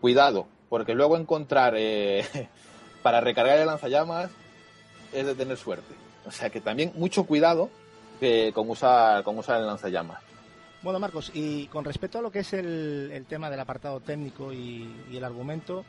cuidado, 0.00 0.46
porque 0.68 0.94
luego 0.94 1.16
encontrar 1.16 1.74
eh, 1.76 2.24
para 3.02 3.20
recargar 3.20 3.58
el 3.58 3.66
lanzallamas 3.66 4.30
es 5.12 5.26
de 5.26 5.34
tener 5.34 5.56
suerte. 5.56 5.94
O 6.26 6.30
sea 6.30 6.50
que 6.50 6.60
también 6.60 6.92
mucho 6.96 7.24
cuidado 7.24 7.70
eh, 8.20 8.52
con, 8.54 8.68
usar, 8.68 9.22
con 9.22 9.38
usar 9.38 9.60
el 9.60 9.66
lanzallamas. 9.66 10.22
Bueno, 10.82 10.98
Marcos, 10.98 11.30
y 11.34 11.66
con 11.66 11.84
respecto 11.84 12.18
a 12.18 12.22
lo 12.22 12.30
que 12.30 12.38
es 12.38 12.52
el, 12.54 13.26
tema 13.28 13.50
del 13.50 13.60
apartado 13.60 14.00
técnico 14.00 14.50
y 14.52 14.88
el 15.12 15.24
argumento, 15.24 15.84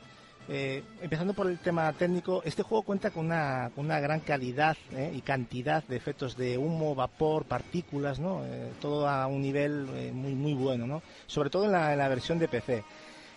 eh, 0.50 0.84
empezando 1.02 1.34
por 1.34 1.48
el 1.48 1.60
tema 1.60 1.92
técnico, 1.94 2.42
este 2.44 2.64
juego 2.64 2.84
cuenta 2.84 3.12
con 3.12 3.26
una, 3.28 3.72
una 3.78 4.00
gran 4.00 4.20
calidad 4.22 4.76
eh, 4.92 5.12
y 5.16 5.22
cantidad 5.22 5.84
de 5.84 5.96
efectos 5.96 6.36
de 6.36 6.58
humo, 6.58 6.94
vapor, 6.96 7.46
partículas, 7.46 8.20
¿no? 8.20 8.44
Eh, 8.46 8.72
todo 8.82 9.08
a 9.08 9.28
un 9.28 9.42
nivel 9.42 9.88
eh, 9.96 10.12
muy, 10.14 10.34
muy 10.34 10.54
bueno, 10.54 10.88
¿no? 10.88 11.02
Sobre 11.28 11.50
todo 11.50 11.66
en 11.66 11.72
la, 11.72 11.94
en 11.94 12.00
la 12.00 12.08
versión 12.10 12.40
de 12.40 12.48
PC. 12.48 12.84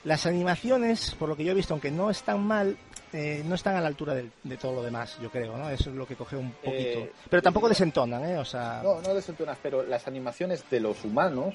Las 0.04 0.26
animaciones, 0.26 1.14
por 1.14 1.28
lo 1.28 1.36
que 1.36 1.44
yo 1.44 1.52
he 1.52 1.54
visto, 1.54 1.72
aunque 1.72 1.90
no 1.90 2.10
están 2.10 2.42
mal, 2.44 2.76
eh, 3.12 3.42
no 3.46 3.54
están 3.54 3.76
a 3.76 3.80
la 3.80 3.86
altura 3.86 4.14
del- 4.14 4.30
de, 4.42 4.56
todo 4.58 4.74
lo 4.74 4.82
demás, 4.82 5.16
yo 5.22 5.30
creo, 5.30 5.56
¿no? 5.56 5.70
Eso 5.70 5.88
es 5.90 5.96
lo 5.96 6.06
que 6.06 6.14
coge 6.16 6.36
un 6.36 6.50
poquito. 6.52 6.98
Eh, 6.98 7.12
Pero 7.30 7.40
tampoco 7.42 7.68
desentonan, 7.70 8.22
¿eh? 8.24 8.36
O 8.38 8.44
sea, 8.44 8.80
No, 8.82 9.00
no 9.00 9.14
desentonas, 9.14 9.56
pero 9.62 9.82
las 9.82 10.06
animaciones 10.06 10.68
de 10.70 10.80
los 10.80 11.02
humanos 11.04 11.54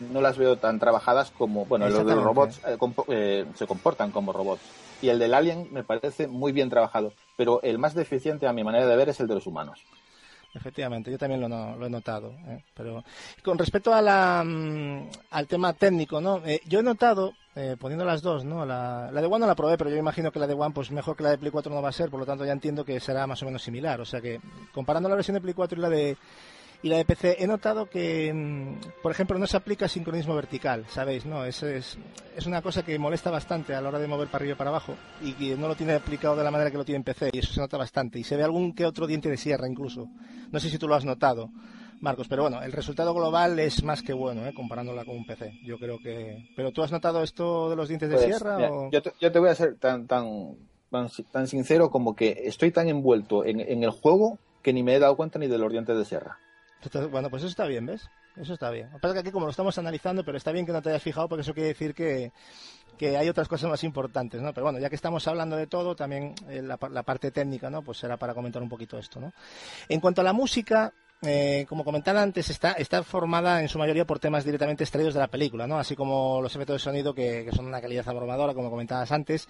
no 0.00 0.20
las 0.20 0.38
veo 0.38 0.56
tan 0.58 0.78
trabajadas 0.78 1.30
como, 1.30 1.64
bueno, 1.66 1.86
los 1.88 2.06
de 2.06 2.14
los 2.14 2.24
robots 2.24 2.60
eh, 2.66 2.76
eh, 3.08 3.46
se 3.54 3.66
comportan 3.66 4.10
como 4.10 4.32
robots. 4.32 4.62
Y 5.02 5.08
el 5.10 5.18
del 5.18 5.34
alien 5.34 5.68
me 5.72 5.84
parece 5.84 6.26
muy 6.26 6.52
bien 6.52 6.70
trabajado, 6.70 7.12
pero 7.36 7.60
el 7.62 7.78
más 7.78 7.94
deficiente 7.94 8.46
a 8.46 8.52
mi 8.52 8.64
manera 8.64 8.86
de 8.86 8.96
ver 8.96 9.08
es 9.08 9.20
el 9.20 9.28
de 9.28 9.34
los 9.34 9.46
humanos. 9.46 9.80
Efectivamente, 10.54 11.10
yo 11.10 11.18
también 11.18 11.40
lo, 11.40 11.48
no- 11.48 11.76
lo 11.76 11.86
he 11.86 11.90
notado. 11.90 12.32
¿eh? 12.48 12.62
Pero 12.74 13.04
con 13.44 13.58
respecto 13.58 13.92
a 13.92 14.00
la, 14.00 14.42
mm, 14.44 15.08
al 15.30 15.46
tema 15.46 15.72
técnico, 15.74 16.20
¿no? 16.20 16.40
Eh, 16.44 16.60
yo 16.66 16.80
he 16.80 16.82
notado, 16.82 17.34
eh, 17.54 17.76
poniendo 17.78 18.04
las 18.04 18.22
dos, 18.22 18.44
¿no? 18.44 18.64
La, 18.64 19.10
la 19.12 19.20
de 19.20 19.26
One 19.26 19.40
no 19.40 19.46
la 19.46 19.54
probé, 19.54 19.76
pero 19.76 19.90
yo 19.90 19.96
imagino 19.96 20.32
que 20.32 20.38
la 20.38 20.46
de 20.46 20.54
One, 20.54 20.74
pues 20.74 20.90
mejor 20.90 21.16
que 21.16 21.22
la 21.22 21.30
de 21.30 21.38
Play 21.38 21.52
4 21.52 21.72
no 21.72 21.82
va 21.82 21.90
a 21.90 21.92
ser, 21.92 22.08
por 22.10 22.18
lo 22.18 22.26
tanto 22.26 22.44
ya 22.46 22.52
entiendo 22.52 22.84
que 22.84 22.98
será 22.98 23.26
más 23.26 23.42
o 23.42 23.46
menos 23.46 23.62
similar. 23.62 24.00
O 24.00 24.04
sea 24.06 24.20
que, 24.22 24.40
comparando 24.72 25.08
la 25.08 25.14
versión 25.16 25.34
de 25.34 25.42
Play 25.42 25.54
4 25.54 25.78
y 25.78 25.82
la 25.82 25.90
de 25.90 26.16
y 26.82 26.88
la 26.88 26.96
de 26.98 27.04
PC. 27.04 27.36
He 27.42 27.46
notado 27.46 27.86
que, 27.90 28.32
mm, 28.32 29.02
por 29.02 29.10
ejemplo, 29.12 29.38
no 29.38 29.46
se 29.46 29.56
aplica 29.56 29.88
sincronismo 29.88 30.34
vertical, 30.34 30.84
¿sabéis? 30.88 31.26
No, 31.26 31.44
es, 31.44 31.62
es, 31.62 31.98
es 32.36 32.46
una 32.46 32.62
cosa 32.62 32.84
que 32.84 32.98
molesta 32.98 33.30
bastante 33.30 33.74
a 33.74 33.80
la 33.80 33.88
hora 33.88 33.98
de 33.98 34.06
mover 34.06 34.28
para 34.28 34.42
arriba 34.42 34.52
y 34.54 34.56
para 34.58 34.70
abajo 34.70 34.94
y 35.22 35.32
que 35.32 35.56
no 35.56 35.66
lo 35.68 35.74
tiene 35.74 35.94
aplicado 35.94 36.36
de 36.36 36.44
la 36.44 36.50
manera 36.50 36.70
que 36.70 36.76
lo 36.76 36.84
tiene 36.84 36.98
en 36.98 37.04
PC 37.04 37.30
y 37.32 37.38
eso 37.38 37.52
se 37.52 37.60
nota 37.60 37.76
bastante. 37.76 38.18
Y 38.18 38.24
se 38.24 38.36
ve 38.36 38.44
algún 38.44 38.74
que 38.74 38.86
otro 38.86 39.06
diente 39.06 39.28
de 39.28 39.36
sierra 39.36 39.68
incluso. 39.68 40.06
No 40.52 40.60
sé 40.60 40.70
si 40.70 40.78
tú 40.78 40.86
lo 40.88 40.94
has 40.94 41.04
notado. 41.04 41.50
Marcos, 42.00 42.28
pero 42.28 42.42
bueno, 42.42 42.62
el 42.62 42.70
resultado 42.70 43.12
global 43.12 43.58
es 43.58 43.82
más 43.82 44.02
que 44.02 44.12
bueno, 44.12 44.46
¿eh? 44.46 44.54
comparándola 44.54 45.04
con 45.04 45.16
un 45.16 45.26
PC. 45.26 45.58
Yo 45.64 45.78
creo 45.78 45.98
que. 45.98 46.48
¿Pero 46.54 46.70
tú 46.70 46.84
has 46.84 46.92
notado 46.92 47.24
esto 47.24 47.68
de 47.70 47.74
los 47.74 47.88
dientes 47.88 48.08
de 48.08 48.14
Pues, 48.14 48.26
sierra? 48.26 48.56
mira, 48.56 48.70
o... 48.72 48.88
yo, 48.92 49.02
te, 49.02 49.12
yo 49.20 49.32
te 49.32 49.38
voy 49.40 49.48
a 49.48 49.54
ser 49.56 49.74
tan, 49.78 50.06
tan, 50.06 50.54
tan, 50.92 51.08
tan 51.32 51.48
sincero 51.48 51.90
como 51.90 52.14
que 52.14 52.42
estoy 52.44 52.70
tan 52.70 52.88
envuelto 52.88 53.44
en, 53.44 53.58
en 53.58 53.82
el 53.82 53.90
juego 53.90 54.38
que 54.62 54.72
ni 54.72 54.84
me 54.84 54.94
he 54.94 55.00
dado 55.00 55.16
cuenta 55.16 55.40
ni 55.40 55.48
de 55.48 55.58
los 55.58 55.72
dientes 55.72 55.98
de 55.98 56.04
sierra. 56.04 56.38
Bueno, 57.10 57.28
pues 57.28 57.42
eso 57.42 57.50
está 57.50 57.66
bien, 57.66 57.86
¿ves? 57.86 58.08
Eso 58.36 58.54
está 58.54 58.70
bien. 58.70 58.86
Lo 58.86 58.94
que 58.96 59.00
pasa 59.00 59.08
es 59.08 59.14
que 59.14 59.20
aquí 59.20 59.32
como 59.32 59.46
lo 59.46 59.50
estamos 59.50 59.76
analizando, 59.78 60.24
pero 60.24 60.38
está 60.38 60.52
bien 60.52 60.64
que 60.64 60.72
no 60.72 60.80
te 60.80 60.90
hayas 60.90 61.02
fijado 61.02 61.28
porque 61.28 61.42
eso 61.42 61.52
quiere 61.52 61.68
decir 61.68 61.94
que, 61.94 62.32
que 62.96 63.16
hay 63.16 63.28
otras 63.28 63.48
cosas 63.48 63.68
más 63.68 63.82
importantes, 63.82 64.40
¿no? 64.40 64.52
Pero 64.54 64.64
bueno, 64.64 64.78
ya 64.78 64.88
que 64.88 64.94
estamos 64.94 65.26
hablando 65.26 65.56
de 65.56 65.66
todo, 65.66 65.96
también 65.96 66.34
eh, 66.48 66.62
la, 66.62 66.78
la 66.90 67.02
parte 67.02 67.32
técnica, 67.32 67.68
¿no? 67.68 67.82
Pues 67.82 67.98
será 67.98 68.16
para 68.16 68.34
comentar 68.34 68.62
un 68.62 68.68
poquito 68.68 68.96
esto, 68.96 69.18
¿no? 69.18 69.32
En 69.88 70.00
cuanto 70.00 70.20
a 70.20 70.24
la 70.24 70.32
música, 70.32 70.92
eh, 71.22 71.66
como 71.68 71.84
comentaba 71.84 72.22
antes, 72.22 72.48
está, 72.48 72.72
está 72.72 73.02
formada 73.02 73.60
en 73.60 73.68
su 73.68 73.78
mayoría 73.78 74.04
por 74.06 74.20
temas 74.20 74.44
directamente 74.44 74.84
extraídos 74.84 75.14
de 75.14 75.20
la 75.20 75.26
película, 75.26 75.66
¿no? 75.66 75.78
Así 75.78 75.96
como 75.96 76.40
los 76.40 76.54
efectos 76.54 76.74
de 76.74 76.78
sonido 76.78 77.14
que, 77.14 77.44
que 77.44 77.56
son 77.56 77.66
una 77.66 77.80
calidad 77.80 78.08
abrumadora, 78.08 78.54
como 78.54 78.70
comentabas 78.70 79.10
antes, 79.10 79.48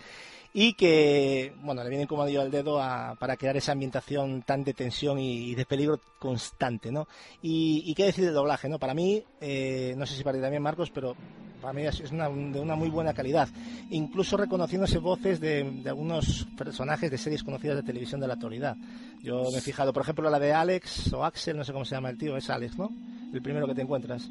y 0.54 0.72
que, 0.72 1.52
bueno, 1.60 1.82
le 1.84 1.90
vienen 1.90 2.06
como 2.06 2.22
anillo 2.22 2.40
al 2.40 2.50
dedo 2.50 2.80
a- 2.80 3.16
para 3.18 3.36
crear 3.36 3.56
esa 3.56 3.72
ambientación 3.72 4.42
tan 4.42 4.64
de 4.64 4.72
tensión 4.72 5.18
y, 5.18 5.54
de 5.54 5.66
peligro 5.66 6.00
constante, 6.18 6.90
¿no? 6.90 7.06
Y, 7.42 7.82
y 7.86 7.94
qué 7.94 8.04
decir 8.04 8.24
del 8.24 8.34
doblaje, 8.34 8.68
¿no? 8.68 8.78
Para 8.78 8.94
mí, 8.94 9.22
eh, 9.40 9.94
no 9.98 10.06
sé 10.06 10.14
si 10.16 10.24
para 10.24 10.36
ti 10.38 10.42
también, 10.42 10.62
Marcos, 10.62 10.90
pero 10.90 11.16
para 11.60 11.72
mí 11.72 11.82
es 11.86 12.00
una, 12.12 12.28
de 12.28 12.60
una 12.60 12.74
muy 12.76 12.88
buena 12.90 13.12
calidad. 13.14 13.48
Incluso 13.90 14.36
reconociéndose 14.36 14.98
voces 14.98 15.40
de, 15.40 15.64
de 15.82 15.88
algunos 15.90 16.46
personajes 16.56 17.10
de 17.10 17.18
series 17.18 17.42
conocidas 17.44 17.76
de 17.76 17.82
televisión 17.82 18.20
de 18.20 18.26
la 18.28 18.34
actualidad. 18.34 18.76
Yo 19.22 19.42
me 19.50 19.58
he 19.58 19.60
fijado, 19.60 19.92
por 19.92 20.02
ejemplo, 20.02 20.28
la 20.30 20.38
de 20.38 20.52
Alex 20.52 21.12
o 21.12 21.24
Axel, 21.24 21.56
no 21.56 21.64
sé 21.64 21.72
cómo 21.72 21.84
se 21.84 21.94
llama 21.94 22.10
el 22.10 22.18
tío, 22.18 22.36
es 22.36 22.48
Alex, 22.50 22.78
¿no? 22.78 22.90
El 23.32 23.42
primero 23.42 23.66
que 23.66 23.74
te 23.74 23.82
encuentras. 23.82 24.28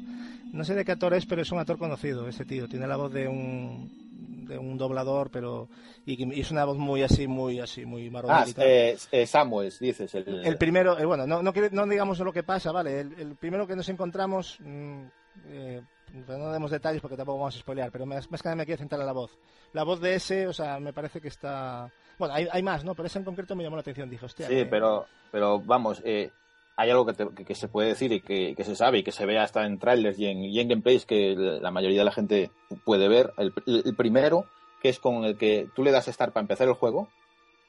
No 0.52 0.64
sé 0.64 0.74
de 0.74 0.84
qué 0.84 0.92
actor 0.92 1.12
es, 1.14 1.26
pero 1.26 1.42
es 1.42 1.52
un 1.52 1.58
actor 1.58 1.78
conocido, 1.78 2.26
ese 2.28 2.44
tío. 2.44 2.68
Tiene 2.68 2.86
la 2.86 2.96
voz 2.96 3.12
de 3.12 3.28
un 3.28 4.08
de 4.48 4.56
un 4.56 4.78
doblador, 4.78 5.30
pero 5.30 5.68
y, 6.06 6.40
es 6.40 6.50
una 6.50 6.64
voz 6.64 6.78
muy 6.78 7.02
así, 7.02 7.26
muy 7.28 7.60
así, 7.60 7.84
muy 7.84 8.06
Ah, 8.08 8.10
maronera 8.10 8.48
y 8.48 8.52
tal. 8.54 8.66
eh, 8.66 8.96
eh, 9.12 9.26
Samuels, 9.26 9.78
dices. 9.78 10.14
El, 10.14 10.26
El 10.42 10.56
primero, 10.56 10.98
eh, 10.98 11.04
bueno, 11.04 11.26
no, 11.26 11.42
no, 11.42 11.52
quiere- 11.52 11.68
no 11.70 11.86
digamos 11.86 12.18
lo 12.20 12.32
que 12.32 12.42
pasa, 12.42 12.72
¿vale? 12.72 12.98
El, 13.00 13.12
el 13.18 13.36
primero 13.36 13.66
que 13.66 13.76
nos 13.76 13.86
encontramos, 13.90 14.56
mm, 14.60 15.02
eh, 15.48 15.82
no 16.12 16.52
demos 16.52 16.70
detalles 16.70 17.00
porque 17.00 17.16
tampoco 17.16 17.38
vamos 17.38 17.56
a 17.56 17.58
spoilear, 17.60 17.90
pero 17.90 18.06
más, 18.06 18.30
más 18.30 18.42
que 18.42 18.48
nada 18.48 18.56
me 18.56 18.64
quiero 18.66 18.78
centrar 18.78 19.00
en 19.00 19.06
la 19.06 19.12
voz. 19.12 19.38
La 19.72 19.84
voz 19.84 20.00
de 20.00 20.14
ese, 20.14 20.46
o 20.46 20.52
sea, 20.52 20.78
me 20.80 20.92
parece 20.92 21.20
que 21.20 21.28
está... 21.28 21.90
Bueno, 22.18 22.34
hay, 22.34 22.48
hay 22.50 22.62
más, 22.62 22.84
¿no? 22.84 22.94
Pero 22.94 23.06
ese 23.06 23.18
en 23.18 23.24
concreto 23.24 23.54
me 23.54 23.62
llamó 23.62 23.76
la 23.76 23.80
atención, 23.80 24.08
dije, 24.10 24.24
hostia. 24.26 24.46
Sí, 24.48 24.54
que- 24.54 24.66
pero, 24.66 25.06
pero 25.30 25.60
vamos, 25.60 26.02
eh, 26.04 26.30
hay 26.76 26.90
algo 26.90 27.06
que, 27.06 27.12
te- 27.12 27.28
que- 27.34 27.44
que 27.44 27.54
se 27.54 27.68
puede 27.68 27.88
decir 27.88 28.12
y 28.12 28.20
que, 28.20 28.54
que 28.56 28.64
se 28.64 28.74
sabe 28.76 28.98
y 28.98 29.02
que 29.02 29.12
se 29.12 29.26
ve 29.26 29.38
hasta 29.38 29.64
en 29.66 29.78
trailers 29.78 30.18
y 30.18 30.26
en, 30.26 30.44
y 30.44 30.58
en 30.58 30.68
gameplays 30.68 31.06
que 31.06 31.34
la 31.36 31.70
mayoría 31.70 31.98
de 32.00 32.04
la 32.04 32.12
gente 32.12 32.50
puede 32.84 33.08
ver. 33.08 33.32
El, 33.38 33.52
el 33.66 33.94
primero, 33.96 34.46
que 34.82 34.88
es 34.88 34.98
con 34.98 35.24
el 35.24 35.36
que 35.36 35.68
tú 35.74 35.82
le 35.84 35.90
das 35.92 36.06
start 36.06 36.32
para 36.32 36.42
empezar 36.42 36.66
el 36.68 36.74
juego, 36.74 37.08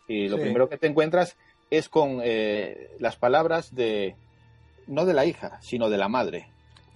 y 0.08 0.28
lo 0.28 0.38
Sí. 0.38 0.44
primero 0.44 0.70
que 0.70 0.78
te 0.78 0.88
encuentras 0.88 1.38
es 1.70 1.88
con 1.90 2.20
eh, 2.24 2.96
las 3.00 3.16
palabras 3.18 3.76
de, 3.76 4.16
no 4.88 5.06
de 5.06 5.14
la 5.14 5.26
hija, 5.26 5.60
sino 5.62 5.90
de 5.92 5.98
la 5.98 6.08
madre. 6.08 6.50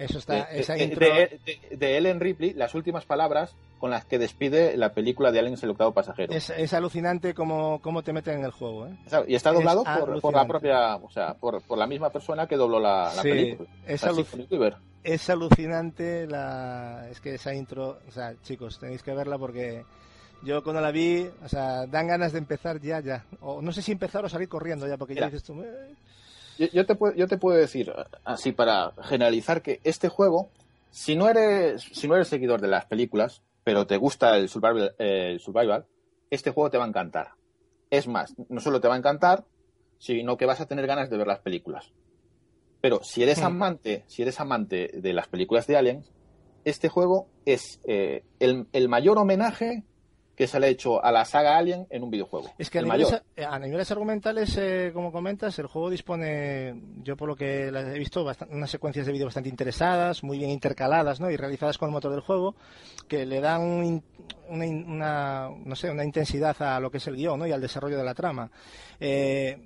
Eso 0.04 0.18
está, 0.20 0.46
de, 0.46 0.60
esa 0.60 0.74
de- 0.74 0.84
intro... 0.84 1.06
de- 1.06 1.40
de- 1.78 1.98
Ellen 1.98 2.20
Ripley, 2.20 2.54
las 2.54 2.76
últimas 2.76 3.06
palabras 3.06 3.56
con 3.80 3.90
las 3.92 4.06
que 4.06 4.18
despide 4.18 4.78
la 4.78 4.94
película 4.94 5.32
de 5.32 5.40
Aliens 5.40 5.62
el 5.64 5.72
octavo 5.72 5.92
pasajero. 5.94 6.34
Es, 6.34 6.50
es 6.52 6.74
alucinante 6.74 7.34
cómo, 7.34 7.80
cómo 7.82 8.02
te 8.04 8.14
meten 8.14 8.40
en 8.40 8.46
el 8.46 8.52
juego, 8.52 8.88
¿eh? 8.88 8.96
Y 9.28 9.36
está 9.36 9.50
Es 9.50 9.56
doblado 9.56 9.84
por, 9.84 10.22
por 10.22 10.34
la 10.34 10.46
propia, 10.48 10.96
o 10.96 11.10
sea, 11.10 11.34
por, 11.34 11.62
por 11.62 11.78
la 11.78 11.88
misma 11.88 12.10
persona 12.10 12.48
que 12.48 12.56
dobló 12.56 12.80
la, 12.80 13.12
la 13.16 13.22
Sí, 13.22 13.30
película. 13.30 13.70
es 13.86 14.04
aluc-. 14.04 14.78
Es 15.04 15.30
alucinante 15.30 16.26
la... 16.28 17.08
Es 17.12 17.20
que 17.20 17.36
esa 17.36 17.54
intro... 17.54 18.00
O 18.08 18.12
sea, 18.12 18.34
chicos, 18.42 18.80
tenéis 18.80 19.04
que 19.04 19.14
verla 19.14 19.38
porque... 19.38 19.84
Yo 20.44 20.62
cuando 20.62 20.82
la 20.82 20.92
vi, 20.92 21.26
o 21.44 21.48
sea, 21.48 21.86
dan 21.88 22.08
ganas 22.08 22.34
de 22.34 22.40
empezar 22.40 22.80
ya, 22.82 23.00
ya. 23.00 23.26
O 23.42 23.62
no 23.62 23.72
sé 23.72 23.82
si 23.82 23.92
empezar 23.94 24.26
o 24.26 24.30
salir 24.30 24.50
corriendo 24.50 24.88
ya, 24.88 24.98
porque 24.98 25.14
ya 25.16 25.22
Mira. 25.22 25.28
dices 25.28 25.44
tú... 25.44 25.62
"Eh". 25.62 25.96
Yo, 26.58 26.68
yo 26.68 26.86
te 26.86 26.96
puedo, 26.96 27.16
yo 27.16 27.28
te 27.28 27.38
puedo 27.38 27.58
decir, 27.58 27.94
así 28.24 28.52
para 28.52 28.92
generalizar, 29.04 29.62
que 29.62 29.80
este 29.84 30.10
juego, 30.10 30.50
si 30.92 31.16
no 31.16 31.30
eres, 31.30 31.82
si 31.82 32.08
no 32.08 32.16
eres 32.16 32.28
seguidor 32.28 32.62
de 32.62 32.68
las 32.68 32.86
películas, 32.86 33.42
pero 33.64 33.88
te 33.88 33.98
gusta 33.98 34.38
el 34.38 34.50
survival, 34.50 34.94
eh, 35.00 35.32
el 35.32 35.40
survival, 35.40 35.86
este 36.30 36.52
juego 36.52 36.70
te 36.70 36.78
va 36.78 36.86
a 36.86 36.88
encantar. 36.88 37.32
Es 37.90 38.08
más, 38.08 38.34
no 38.50 38.60
solo 38.60 38.82
te 38.82 38.88
va 38.88 38.96
a 38.96 38.98
encantar, 38.98 39.46
sino 39.98 40.36
que 40.38 40.46
vas 40.46 40.60
a 40.62 40.66
tener 40.66 40.86
ganas 40.88 41.10
de 41.10 41.18
ver 41.18 41.28
las 41.28 41.40
películas. 41.40 41.92
Pero 42.82 43.04
si 43.04 43.24
eres 43.24 43.42
Hmm. 43.42 43.46
amante, 43.46 44.04
si 44.08 44.22
eres 44.24 44.40
amante 44.40 44.90
de 44.94 45.14
las 45.14 45.28
películas 45.28 45.68
de 45.68 45.78
Aliens, 45.78 46.12
este 46.66 46.90
juego 46.90 47.28
es 47.46 47.80
eh, 47.86 48.24
el, 48.40 48.68
el 48.74 48.90
mayor 48.90 49.18
homenaje 49.18 49.84
que 50.36 50.48
se 50.48 50.60
le 50.60 50.68
ha 50.68 50.70
hecho 50.70 51.04
a 51.04 51.12
la 51.12 51.26
saga 51.26 51.58
Alien 51.58 51.86
en 51.90 52.04
un 52.04 52.10
videojuego. 52.10 52.52
Es 52.58 52.70
que 52.70 52.80
a 52.80 52.82
el 52.82 52.88
niveles, 52.88 53.12
mayor. 53.12 53.54
a 53.54 53.60
niveles 53.60 53.92
argumentales, 53.92 54.58
eh, 54.58 54.92
como 54.94 55.12
comentas, 55.12 55.58
el 55.60 55.68
juego 55.68 55.90
dispone, 55.90 56.82
yo 57.04 57.16
por 57.16 57.28
lo 57.28 57.36
que 57.36 57.68
he 57.68 58.00
visto, 58.00 58.26
unas 58.50 58.70
secuencias 58.70 59.06
de 59.06 59.12
vídeo 59.12 59.26
bastante 59.26 59.50
interesadas, 59.50 60.24
muy 60.24 60.40
bien 60.40 60.50
intercaladas, 60.50 61.20
¿no? 61.20 61.30
Y 61.30 61.38
realizadas 61.38 61.78
con 61.78 61.90
el 61.90 61.94
motor 61.94 62.12
del 62.12 62.22
juego, 62.22 62.56
que 63.08 63.26
le 63.26 63.42
dan 63.42 63.62
un 63.62 64.04
una, 64.50 64.66
una, 64.66 65.50
no 65.66 65.76
sé, 65.76 65.90
una 65.90 66.04
intensidad 66.04 66.60
a 66.62 66.80
lo 66.80 66.92
que 66.92 66.98
es 66.98 67.08
el 67.08 67.16
guion, 67.16 67.40
¿no? 67.40 67.48
Y 67.48 67.52
al 67.52 67.62
desarrollo 67.62 67.98
de 67.98 68.04
la 68.04 68.14
trama. 68.14 68.50
Eh, 69.00 69.64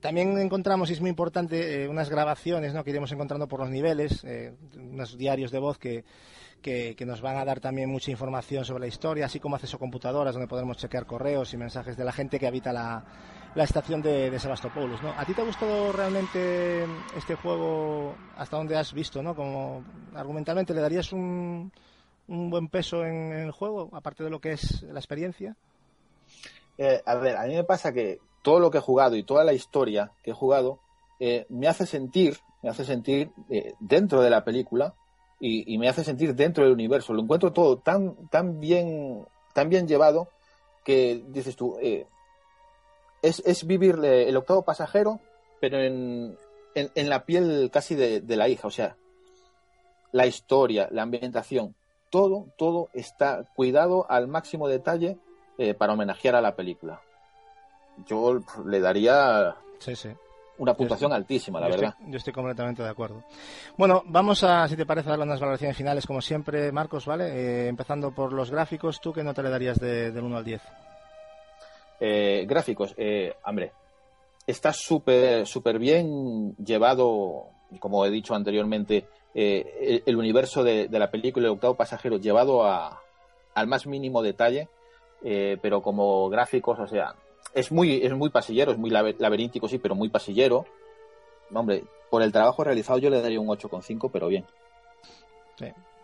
también 0.00 0.38
encontramos, 0.38 0.90
y 0.90 0.94
es 0.94 1.00
muy 1.00 1.10
importante, 1.10 1.82
eh, 1.82 1.88
unas 1.88 2.08
grabaciones 2.08 2.72
¿no? 2.72 2.82
que 2.82 2.90
iremos 2.90 3.12
encontrando 3.12 3.46
por 3.46 3.60
los 3.60 3.68
niveles, 3.68 4.24
eh, 4.24 4.54
unos 4.74 5.18
diarios 5.18 5.50
de 5.50 5.58
voz 5.58 5.78
que, 5.78 6.04
que, 6.62 6.96
nos 7.06 7.20
van 7.20 7.36
a 7.36 7.44
dar 7.44 7.60
también 7.60 7.90
mucha 7.90 8.10
información 8.10 8.64
sobre 8.64 8.80
la 8.80 8.86
historia, 8.86 9.26
así 9.26 9.38
como 9.40 9.56
acceso 9.56 9.76
a 9.76 9.80
computadoras 9.80 10.34
donde 10.34 10.48
podremos 10.48 10.76
chequear 10.76 11.06
correos 11.06 11.52
y 11.54 11.56
mensajes 11.56 11.96
de 11.96 12.04
la 12.04 12.12
gente 12.12 12.38
que 12.38 12.46
habita 12.46 12.72
la, 12.72 13.04
estación 13.56 14.02
de, 14.02 14.30
de 14.30 14.38
Sebastopoulos. 14.38 15.00
¿A 15.16 15.24
ti 15.24 15.32
te 15.32 15.42
ha 15.42 15.44
gustado 15.44 15.92
realmente 15.92 16.84
este 17.16 17.36
juego 17.36 18.14
hasta 18.36 18.56
donde 18.56 18.76
has 18.76 18.92
visto? 18.92 19.22
¿no? 19.22 19.34
Como 19.34 19.84
argumentalmente, 20.14 20.74
¿le 20.74 20.80
darías 20.80 21.12
un, 21.12 21.72
un 22.28 22.50
buen 22.50 22.68
peso 22.68 23.04
en, 23.04 23.32
en 23.32 23.44
el 23.44 23.52
juego, 23.52 23.90
aparte 23.92 24.24
de 24.24 24.30
lo 24.30 24.40
que 24.40 24.52
es 24.52 24.82
la 24.82 24.98
experiencia? 24.98 25.56
Eh, 26.78 27.02
a 27.04 27.14
ver, 27.14 27.36
a 27.36 27.44
mí 27.44 27.54
me 27.54 27.64
pasa 27.64 27.92
que 27.92 28.20
todo 28.42 28.60
lo 28.60 28.70
que 28.70 28.78
he 28.78 28.82
jugado 28.82 29.16
y 29.16 29.22
toda 29.22 29.44
la 29.44 29.52
historia 29.52 30.12
que 30.22 30.32
he 30.32 30.34
jugado 30.34 30.78
eh, 31.18 31.46
me 31.48 31.68
hace 31.68 31.86
sentir, 31.86 32.38
me 32.62 32.68
hace 32.68 32.84
sentir 32.84 33.30
eh, 33.48 33.74
dentro 33.80 34.20
de 34.20 34.30
la 34.30 34.44
película 34.44 34.94
y, 35.40 35.72
y 35.72 35.78
me 35.78 35.88
hace 35.88 36.04
sentir 36.04 36.34
dentro 36.34 36.64
del 36.64 36.72
universo. 36.72 37.12
Lo 37.12 37.22
encuentro 37.22 37.52
todo 37.52 37.78
tan, 37.78 38.28
tan 38.28 38.60
bien, 38.60 39.26
tan 39.52 39.68
bien 39.68 39.86
llevado 39.86 40.28
que 40.84 41.22
dices 41.28 41.56
tú, 41.56 41.76
eh, 41.80 42.06
es, 43.22 43.42
es 43.44 43.66
vivir 43.66 43.98
eh, 44.04 44.28
el 44.28 44.36
octavo 44.36 44.62
pasajero, 44.62 45.20
pero 45.60 45.80
en, 45.82 46.38
en, 46.74 47.08
la 47.08 47.24
piel 47.24 47.70
casi 47.72 47.94
de, 47.94 48.20
de 48.20 48.36
la 48.36 48.48
hija. 48.48 48.68
O 48.68 48.70
sea, 48.70 48.96
la 50.12 50.26
historia, 50.26 50.88
la 50.92 51.02
ambientación, 51.02 51.74
todo, 52.10 52.46
todo 52.56 52.88
está 52.94 53.44
cuidado 53.54 54.06
al 54.08 54.28
máximo 54.28 54.68
detalle 54.68 55.18
eh, 55.58 55.74
para 55.74 55.94
homenajear 55.94 56.36
a 56.36 56.40
la 56.40 56.54
película. 56.54 57.00
Yo 58.06 58.40
le 58.66 58.80
daría 58.80 59.56
Sí, 59.78 59.96
sí. 59.96 60.10
Una 60.58 60.74
puntuación 60.74 61.12
altísima, 61.12 61.60
la 61.60 61.66
yo 61.68 61.72
verdad. 61.74 61.90
Estoy, 61.98 62.10
yo 62.12 62.16
estoy 62.18 62.32
completamente 62.32 62.82
de 62.82 62.88
acuerdo. 62.88 63.22
Bueno, 63.76 64.02
vamos 64.06 64.42
a, 64.44 64.66
si 64.68 64.76
te 64.76 64.86
parece, 64.86 65.10
darle 65.10 65.24
unas 65.24 65.40
valoraciones 65.40 65.76
finales, 65.76 66.06
como 66.06 66.20
siempre, 66.20 66.72
Marcos, 66.72 67.06
¿vale? 67.06 67.26
Eh, 67.28 67.68
empezando 67.68 68.12
por 68.12 68.32
los 68.32 68.50
gráficos, 68.50 69.00
¿tú 69.00 69.12
qué 69.12 69.22
nota 69.22 69.42
le 69.42 69.50
darías 69.50 69.78
de- 69.78 70.10
del 70.12 70.24
1 70.24 70.36
al 70.36 70.44
10? 70.44 70.62
Eh, 71.98 72.44
gráficos, 72.46 72.94
eh, 72.98 73.34
hombre, 73.44 73.72
está 74.46 74.72
súper 74.72 75.46
súper 75.46 75.78
bien 75.78 76.54
llevado, 76.56 77.46
como 77.80 78.04
he 78.04 78.10
dicho 78.10 78.34
anteriormente, 78.34 79.06
eh, 79.34 79.64
el, 79.80 80.02
el 80.06 80.16
universo 80.16 80.62
de, 80.62 80.88
de 80.88 80.98
la 80.98 81.10
película 81.10 81.46
El 81.46 81.52
octavo 81.54 81.74
pasajero 81.74 82.18
llevado 82.18 82.64
a, 82.66 83.00
al 83.54 83.66
más 83.66 83.86
mínimo 83.86 84.22
detalle, 84.22 84.68
eh, 85.24 85.56
pero 85.62 85.80
como 85.82 86.28
gráficos, 86.28 86.78
o 86.78 86.86
sea, 86.86 87.14
es 87.56 87.72
muy, 87.72 88.04
es 88.04 88.12
muy 88.14 88.30
pasillero, 88.30 88.70
es 88.70 88.78
muy 88.78 88.90
labe- 88.90 89.16
laberíntico, 89.18 89.66
sí, 89.68 89.78
pero 89.78 89.94
muy 89.96 90.08
pasillero. 90.08 90.64
Hombre, 91.52 91.84
por 92.10 92.22
el 92.22 92.30
trabajo 92.30 92.62
realizado 92.62 92.98
yo 92.98 93.10
le 93.10 93.20
daría 93.20 93.40
un 93.40 93.48
8,5, 93.48 94.10
pero 94.12 94.28
bien. 94.28 94.44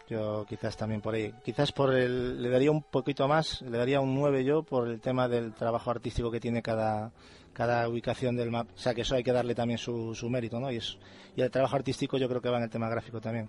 Yo 0.08 0.44
quizás 0.48 0.76
también 0.76 1.00
por 1.00 1.14
ahí. 1.14 1.32
Quizás 1.44 1.72
por 1.72 1.94
el, 1.94 2.42
le 2.42 2.48
daría 2.48 2.70
un 2.70 2.82
poquito 2.82 3.28
más, 3.28 3.62
le 3.62 3.78
daría 3.78 4.00
un 4.00 4.14
9 4.14 4.44
yo 4.44 4.62
por 4.62 4.88
el 4.88 5.00
tema 5.00 5.28
del 5.28 5.54
trabajo 5.54 5.90
artístico 5.90 6.30
que 6.30 6.40
tiene 6.40 6.62
cada, 6.62 7.12
cada 7.52 7.88
ubicación 7.88 8.36
del 8.36 8.50
mapa. 8.50 8.72
O 8.74 8.78
sea, 8.78 8.94
que 8.94 9.02
eso 9.02 9.14
hay 9.14 9.22
que 9.22 9.32
darle 9.32 9.54
también 9.54 9.78
su, 9.78 10.14
su 10.14 10.28
mérito, 10.28 10.58
¿no? 10.60 10.70
Y, 10.70 10.76
es, 10.76 10.98
y 11.36 11.42
el 11.42 11.50
trabajo 11.50 11.76
artístico 11.76 12.18
yo 12.18 12.28
creo 12.28 12.40
que 12.40 12.48
va 12.48 12.58
en 12.58 12.64
el 12.64 12.70
tema 12.70 12.88
gráfico 12.88 13.20
también. 13.20 13.48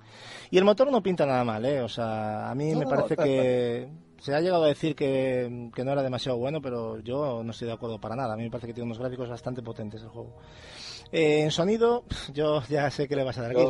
Y 0.52 0.58
el 0.58 0.64
motor 0.64 0.92
no 0.92 1.02
pinta 1.02 1.26
nada 1.26 1.44
mal, 1.44 1.66
¿eh? 1.66 1.82
O 1.82 1.90
sea, 1.90 2.50
a 2.50 2.56
mí 2.56 2.72
No, 2.72 2.80
me 2.80 2.86
parece 2.86 3.16
que 3.16 3.90
se 4.20 4.34
ha 4.34 4.40
llegado 4.40 4.64
a 4.64 4.68
decir 4.68 4.96
que, 4.96 5.70
que 5.76 5.84
no 5.84 5.92
era 5.92 6.02
demasiado 6.02 6.38
bueno, 6.38 6.62
pero 6.62 7.00
yo 7.00 7.44
no 7.44 7.52
estoy 7.52 7.68
de 7.68 7.74
acuerdo 7.74 8.00
para 8.00 8.16
nada. 8.16 8.34
A 8.34 8.38
mí 8.38 8.44
me 8.44 8.50
parece 8.50 8.68
que 8.68 8.74
tiene 8.74 8.86
unos 8.86 9.00
gráficos 9.00 9.28
bastante 9.28 9.62
potentes 9.62 10.02
el 10.02 10.10
juego. 10.10 10.38
Eh, 11.12 11.42
en 11.42 11.52
sonido, 11.52 12.06
yo 12.34 12.64
ya 12.70 12.90
sé 12.90 13.08
que 13.08 13.16
le 13.16 13.24
vas 13.24 13.38
a 13.38 13.42
dar 13.42 13.52
aquí, 13.52 13.66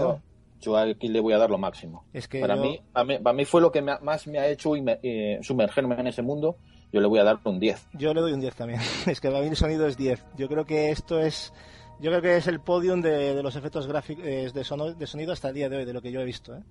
Yo, 0.64 0.78
aquí 0.78 1.08
le 1.10 1.20
voy 1.20 1.34
a 1.34 1.38
dar 1.38 1.50
lo 1.50 1.58
máximo. 1.58 2.06
Es 2.14 2.28
que 2.28 2.40
para, 2.40 2.56
yo- 2.56 2.62
mí, 2.62 2.80
a 2.94 3.04
mí, 3.04 3.20
para 3.20 3.36
mí 3.36 3.46
fue 3.46 3.62
lo 3.62 3.72
que 3.72 3.82
me 3.82 3.98
más 4.00 4.26
me 4.28 4.40
ha 4.40 4.48
hecho 4.48 4.74
eh, 4.76 5.40
sumergerme 5.42 5.96
en 6.00 6.08
ese 6.08 6.22
mundo. 6.22 6.58
Yo 6.92 7.02
le 7.02 7.08
voy 7.08 7.20
a 7.20 7.24
dar 7.24 7.40
un 7.44 7.60
10. 7.60 7.88
Yo 7.94 8.14
le 8.14 8.22
doy 8.22 8.34
un 8.34 8.40
10 8.40 8.56
también. 8.56 8.80
es 9.08 9.20
que 9.20 9.30
para 9.30 9.42
mí 9.42 9.48
el 9.48 9.56
sonido 9.56 9.86
es 9.88 9.98
10. 9.98 10.24
Yo 10.38 10.48
creo 10.48 10.66
que 10.66 10.92
esto 10.92 11.20
es. 11.20 11.52
Yo 12.00 12.10
creo 12.12 12.22
que 12.22 12.38
es 12.38 12.48
el 12.48 12.60
podium 12.60 13.02
de, 13.02 13.36
de 13.36 13.44
los 13.44 13.56
efectos 13.56 13.88
gráficos 13.88 14.24
de, 14.26 14.64
sono- 14.64 14.94
de 14.94 15.08
sonido 15.08 15.32
hasta 15.34 15.50
el 15.50 15.56
día 15.56 15.70
de 15.70 15.78
hoy, 15.78 15.86
de 15.86 15.94
lo 15.94 16.02
que 16.02 16.12
yo 16.12 16.22
he 16.22 16.26
visto. 16.26 16.56
¿eh? 16.56 16.62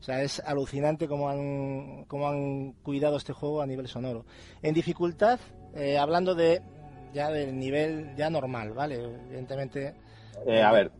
O 0.00 0.02
sea, 0.02 0.22
es 0.22 0.40
alucinante 0.40 1.06
cómo 1.06 1.28
han, 1.28 2.04
cómo 2.08 2.28
han 2.28 2.72
cuidado 2.82 3.16
este 3.16 3.32
juego 3.32 3.62
a 3.62 3.66
nivel 3.66 3.86
sonoro. 3.86 4.24
En 4.62 4.74
dificultad, 4.74 5.38
eh, 5.74 5.96
hablando 5.98 6.34
de 6.34 6.60
ya 7.14 7.30
del 7.30 7.56
nivel 7.58 8.14
ya 8.16 8.28
normal, 8.30 8.72
¿vale? 8.72 8.96
Evidentemente. 9.28 9.94
Eh, 10.46 10.62
a 10.62 10.72
ver, 10.72 10.90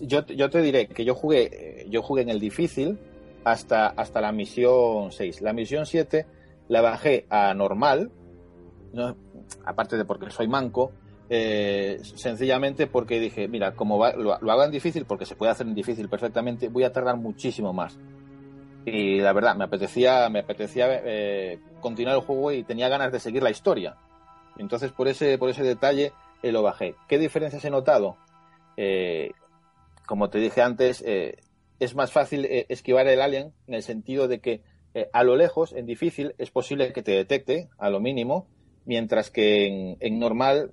yo, 0.00 0.24
yo 0.26 0.50
te 0.50 0.62
diré 0.62 0.86
que 0.88 1.04
yo 1.04 1.14
jugué, 1.14 1.50
eh, 1.52 1.86
yo 1.90 2.02
jugué 2.02 2.22
en 2.22 2.30
el 2.30 2.40
difícil 2.40 2.98
hasta, 3.44 3.88
hasta 3.88 4.20
la 4.20 4.32
misión 4.32 5.12
6. 5.12 5.42
La 5.42 5.52
misión 5.52 5.86
7 5.86 6.26
la 6.68 6.80
bajé 6.80 7.26
a 7.28 7.52
normal, 7.54 8.10
no, 8.92 9.16
aparte 9.64 9.96
de 9.96 10.04
porque 10.04 10.30
soy 10.30 10.48
manco, 10.48 10.92
eh, 11.28 12.00
sencillamente 12.02 12.86
porque 12.86 13.20
dije, 13.20 13.48
mira, 13.48 13.74
como 13.74 14.04
lo, 14.06 14.38
lo 14.40 14.52
hago 14.52 14.64
en 14.64 14.70
difícil, 14.70 15.04
porque 15.04 15.26
se 15.26 15.36
puede 15.36 15.52
hacer 15.52 15.66
en 15.66 15.74
difícil 15.74 16.08
perfectamente, 16.08 16.68
voy 16.68 16.84
a 16.84 16.92
tardar 16.92 17.16
muchísimo 17.16 17.72
más. 17.72 17.98
Y 18.86 19.20
la 19.20 19.32
verdad, 19.32 19.56
me 19.56 19.64
apetecía, 19.64 20.28
me 20.28 20.40
apetecía 20.40 20.86
eh, 20.90 21.58
continuar 21.80 22.16
el 22.16 22.22
juego 22.22 22.52
y 22.52 22.64
tenía 22.64 22.88
ganas 22.88 23.12
de 23.12 23.20
seguir 23.20 23.42
la 23.42 23.50
historia. 23.50 23.96
Entonces, 24.58 24.92
por 24.92 25.08
ese, 25.08 25.38
por 25.38 25.48
ese 25.48 25.62
detalle, 25.62 26.12
lo 26.42 26.62
bajé. 26.62 26.94
¿Qué 27.08 27.18
diferencias 27.18 27.64
he 27.64 27.70
notado? 27.70 28.18
Como 30.06 30.30
te 30.30 30.38
dije 30.38 30.62
antes, 30.62 31.02
eh, 31.06 31.36
es 31.80 31.94
más 31.94 32.12
fácil 32.12 32.44
eh, 32.44 32.66
esquivar 32.68 33.06
el 33.08 33.20
alien 33.20 33.52
en 33.66 33.74
el 33.74 33.82
sentido 33.82 34.28
de 34.28 34.40
que 34.40 34.62
eh, 34.94 35.10
a 35.12 35.24
lo 35.24 35.36
lejos, 35.36 35.72
en 35.72 35.86
difícil, 35.86 36.34
es 36.38 36.50
posible 36.50 36.92
que 36.92 37.02
te 37.02 37.12
detecte 37.12 37.68
a 37.78 37.90
lo 37.90 38.00
mínimo, 38.00 38.46
mientras 38.84 39.30
que 39.30 39.66
en, 39.66 39.96
en 40.00 40.18
normal 40.18 40.70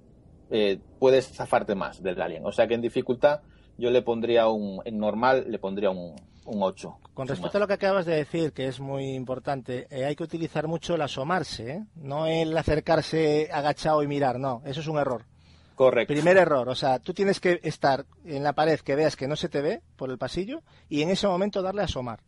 eh, 0.51 0.79
puedes 0.99 1.27
zafarte 1.27 1.75
más 1.75 2.03
del 2.03 2.21
alien. 2.21 2.45
O 2.45 2.51
sea 2.51 2.67
que 2.67 2.75
en 2.75 2.81
dificultad 2.81 3.41
yo 3.77 3.89
le 3.89 4.01
pondría 4.03 4.47
un, 4.47 4.81
en 4.85 4.99
normal 4.99 5.45
le 5.47 5.57
pondría 5.57 5.89
un, 5.89 6.15
un 6.45 6.63
8. 6.63 6.99
Con 7.15 7.27
respecto 7.27 7.57
a 7.57 7.61
lo 7.61 7.67
que 7.67 7.73
acabas 7.73 8.05
de 8.05 8.15
decir, 8.15 8.53
que 8.53 8.67
es 8.67 8.79
muy 8.79 9.15
importante, 9.15 9.87
hay 9.91 10.15
que 10.15 10.23
utilizar 10.23 10.67
mucho 10.67 10.95
el 10.95 11.01
asomarse, 11.01 11.71
¿eh? 11.71 11.85
no 11.95 12.27
el 12.27 12.55
acercarse 12.55 13.49
agachado 13.51 14.03
y 14.03 14.07
mirar, 14.07 14.39
no, 14.39 14.61
eso 14.65 14.81
es 14.81 14.87
un 14.87 14.99
error. 14.99 15.25
Correcto. 15.85 16.13
Primer 16.13 16.37
error, 16.37 16.69
o 16.69 16.75
sea, 16.75 16.99
tú 16.99 17.11
tienes 17.11 17.39
que 17.39 17.59
estar 17.63 18.05
en 18.23 18.43
la 18.43 18.53
pared 18.53 18.79
que 18.81 18.95
veas 18.95 19.15
que 19.15 19.27
no 19.27 19.35
se 19.35 19.49
te 19.49 19.61
ve 19.61 19.81
por 19.95 20.11
el 20.11 20.19
pasillo 20.19 20.61
y 20.89 21.01
en 21.01 21.09
ese 21.09 21.25
momento 21.27 21.63
darle 21.63 21.81
a 21.81 21.85
asomar. 21.85 22.19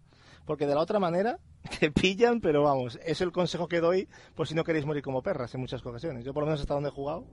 Porque 0.46 0.66
de 0.66 0.74
la 0.74 0.82
otra 0.82 0.98
manera 1.00 1.38
te 1.80 1.92
pillan, 1.92 2.42
pero 2.42 2.64
vamos, 2.64 3.00
es 3.06 3.22
el 3.22 3.32
consejo 3.32 3.68
que 3.68 3.80
doy 3.80 4.10
por 4.34 4.48
si 4.48 4.56
no 4.56 4.64
queréis 4.64 4.86
morir 4.88 5.04
como 5.04 5.22
perras 5.22 5.54
en 5.54 5.62
muchas 5.62 5.86
ocasiones. 5.86 6.26
Yo 6.26 6.34
por 6.34 6.42
lo 6.42 6.48
menos 6.48 6.62
hasta 6.62 6.74
donde 6.74 6.90
he 6.90 6.92
jugado. 6.92 7.26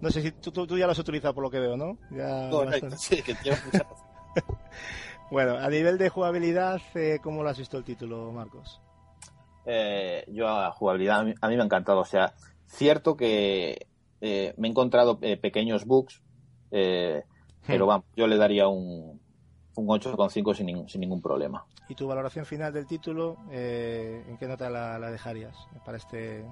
No 0.00 0.10
sé 0.10 0.20
si 0.20 0.32
tú, 0.32 0.50
tú- 0.50 0.66
tú 0.66 0.76
ya 0.76 0.86
lo 0.86 0.92
has 0.92 0.98
utilizado 0.98 1.32
por 1.32 1.44
lo 1.44 1.50
que 1.50 1.60
veo, 1.60 1.76
¿no? 1.76 1.96
Ya 2.10 2.50
Correcto, 2.50 2.96
sí, 2.98 3.22
que. 3.22 3.34
Bueno, 5.30 5.58
a 5.58 5.68
nivel 5.68 5.98
de 5.98 6.08
jugabilidad, 6.08 6.80
eh, 6.94 7.18
¿cómo 7.22 7.42
lo 7.42 7.50
has 7.50 7.58
visto 7.58 7.76
el 7.76 7.84
título, 7.84 8.32
Marcos? 8.32 8.80
Eh, 9.66 10.24
yo 10.28 10.48
a 10.48 10.72
jugabilidad 10.72 11.20
a 11.20 11.22
mí, 11.24 11.34
a 11.40 11.48
mí 11.48 11.54
me 11.56 11.62
ha 11.62 11.66
encantado. 11.66 12.00
O 12.00 12.04
sea, 12.04 12.32
cierto 12.66 13.16
que 13.16 13.86
eh, 14.20 14.54
me 14.56 14.68
he 14.68 14.70
encontrado 14.70 15.18
eh, 15.22 15.36
pequeños 15.36 15.84
bugs, 15.84 16.22
eh, 16.70 17.24
pero 17.66 17.86
vamos, 17.86 18.06
yo 18.16 18.26
le 18.26 18.36
daría 18.36 18.68
un, 18.68 19.20
un 19.76 19.86
8,5 19.86 20.54
sin, 20.54 20.66
nin- 20.68 20.88
sin 20.88 21.00
ningún 21.00 21.22
problema. 21.22 21.64
¿Y 21.88 21.94
tu 21.94 22.06
valoración 22.06 22.44
final 22.44 22.72
del 22.72 22.86
título, 22.86 23.36
eh, 23.50 24.22
en 24.28 24.36
qué 24.36 24.46
nota 24.46 24.68
la, 24.68 24.98
la 24.98 25.10
dejarías 25.10 25.56
para 25.84 25.96
este... 25.98 26.44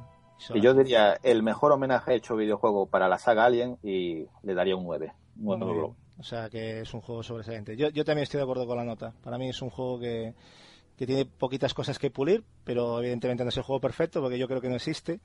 Y 0.54 0.60
yo 0.60 0.74
diría 0.74 1.18
el 1.22 1.42
mejor 1.42 1.72
homenaje 1.72 2.14
hecho 2.14 2.34
a 2.34 2.36
videojuego 2.36 2.86
para 2.86 3.08
la 3.08 3.18
saga 3.18 3.46
Alien 3.46 3.78
y 3.82 4.26
le 4.42 4.54
daría 4.54 4.76
un 4.76 4.84
9. 4.84 5.12
Un 5.38 5.44
Muy 5.44 5.56
nueve 5.58 5.72
bien. 5.74 5.78
Globo. 5.84 5.96
O 6.18 6.22
sea 6.22 6.48
que 6.48 6.80
es 6.80 6.94
un 6.94 7.00
juego 7.00 7.22
sobresaliente. 7.22 7.76
Yo, 7.76 7.88
yo 7.90 8.04
también 8.04 8.22
estoy 8.22 8.38
de 8.38 8.44
acuerdo 8.44 8.66
con 8.66 8.76
la 8.76 8.84
nota. 8.84 9.12
Para 9.22 9.38
mí 9.38 9.48
es 9.48 9.60
un 9.60 9.70
juego 9.70 9.98
que, 9.98 10.34
que 10.96 11.06
tiene 11.06 11.26
poquitas 11.26 11.74
cosas 11.74 11.98
que 11.98 12.10
pulir, 12.10 12.42
pero 12.64 12.98
evidentemente 13.00 13.44
no 13.44 13.50
es 13.50 13.56
el 13.56 13.62
juego 13.62 13.80
perfecto 13.80 14.20
porque 14.20 14.38
yo 14.38 14.48
creo 14.48 14.60
que 14.60 14.68
no 14.68 14.76
existe. 14.76 15.20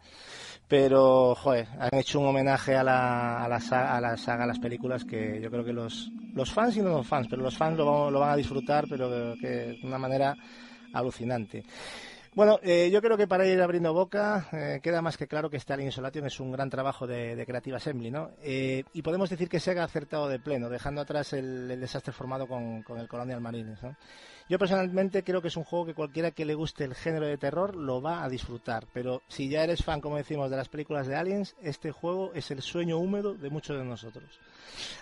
Pero, 0.67 1.35
joder, 1.35 1.67
han 1.79 1.89
hecho 1.99 2.19
un 2.19 2.27
homenaje 2.27 2.75
a 2.75 2.83
la, 2.83 3.43
a 3.43 3.47
la, 3.49 3.59
sa- 3.59 3.95
a 3.95 4.01
la 4.01 4.17
saga, 4.17 4.43
a 4.43 4.47
las 4.47 4.59
películas 4.59 5.03
que 5.03 5.39
yo 5.41 5.49
creo 5.49 5.63
que 5.65 5.73
los, 5.73 6.09
los 6.33 6.51
fans 6.51 6.77
y 6.77 6.81
no 6.81 6.89
los 6.89 7.07
fans, 7.07 7.27
pero 7.29 7.41
los 7.41 7.57
fans 7.57 7.77
lo, 7.77 7.85
van- 7.85 8.13
lo 8.13 8.19
van 8.19 8.31
a 8.31 8.35
disfrutar, 8.35 8.85
pero 8.89 9.33
que, 9.39 9.47
de 9.47 9.79
una 9.83 9.97
manera 9.97 10.35
alucinante. 10.93 11.63
Bueno, 12.33 12.59
eh, 12.63 12.89
yo 12.89 13.01
creo 13.01 13.17
que 13.17 13.27
para 13.27 13.45
ir 13.45 13.61
abriendo 13.61 13.93
boca 13.93 14.47
eh, 14.53 14.79
queda 14.81 15.01
más 15.01 15.17
que 15.17 15.27
claro 15.27 15.49
que 15.49 15.57
este 15.57 15.73
Alien 15.73 15.89
Isolation 15.89 16.25
es 16.25 16.39
un 16.39 16.53
gran 16.53 16.69
trabajo 16.69 17.05
de, 17.05 17.43
Creative 17.45 17.75
Assembly, 17.75 18.09
¿no? 18.09 18.29
Eh, 18.41 18.85
y 18.93 19.01
podemos 19.01 19.29
decir 19.29 19.49
que 19.49 19.59
Sega 19.59 19.81
ha 19.81 19.85
acertado 19.85 20.29
de 20.29 20.39
pleno, 20.39 20.69
dejando 20.69 21.01
atrás 21.01 21.33
el, 21.33 21.69
el 21.69 21.81
desastre 21.81 22.13
formado 22.13 22.47
con, 22.47 22.83
con 22.83 22.99
el 22.99 23.09
Colonial 23.09 23.41
Marines, 23.41 23.83
¿no? 23.83 23.97
Yo 24.51 24.59
personalmente 24.59 25.23
creo 25.23 25.41
que 25.41 25.47
es 25.47 25.55
un 25.55 25.63
juego 25.63 25.85
que 25.85 25.93
cualquiera 25.93 26.31
que 26.31 26.43
le 26.43 26.55
guste 26.55 26.83
el 26.83 26.93
género 26.93 27.25
de 27.25 27.37
terror 27.37 27.73
lo 27.73 28.01
va 28.01 28.21
a 28.21 28.27
disfrutar, 28.27 28.85
pero 28.91 29.21
si 29.29 29.47
ya 29.47 29.63
eres 29.63 29.81
fan, 29.81 30.01
como 30.01 30.17
decimos, 30.17 30.51
de 30.51 30.57
las 30.57 30.67
películas 30.67 31.07
de 31.07 31.15
Aliens, 31.15 31.55
este 31.61 31.93
juego 31.93 32.33
es 32.33 32.51
el 32.51 32.61
sueño 32.61 32.97
húmedo 32.97 33.33
de 33.33 33.49
muchos 33.49 33.77
de 33.77 33.85
nosotros. 33.85 34.41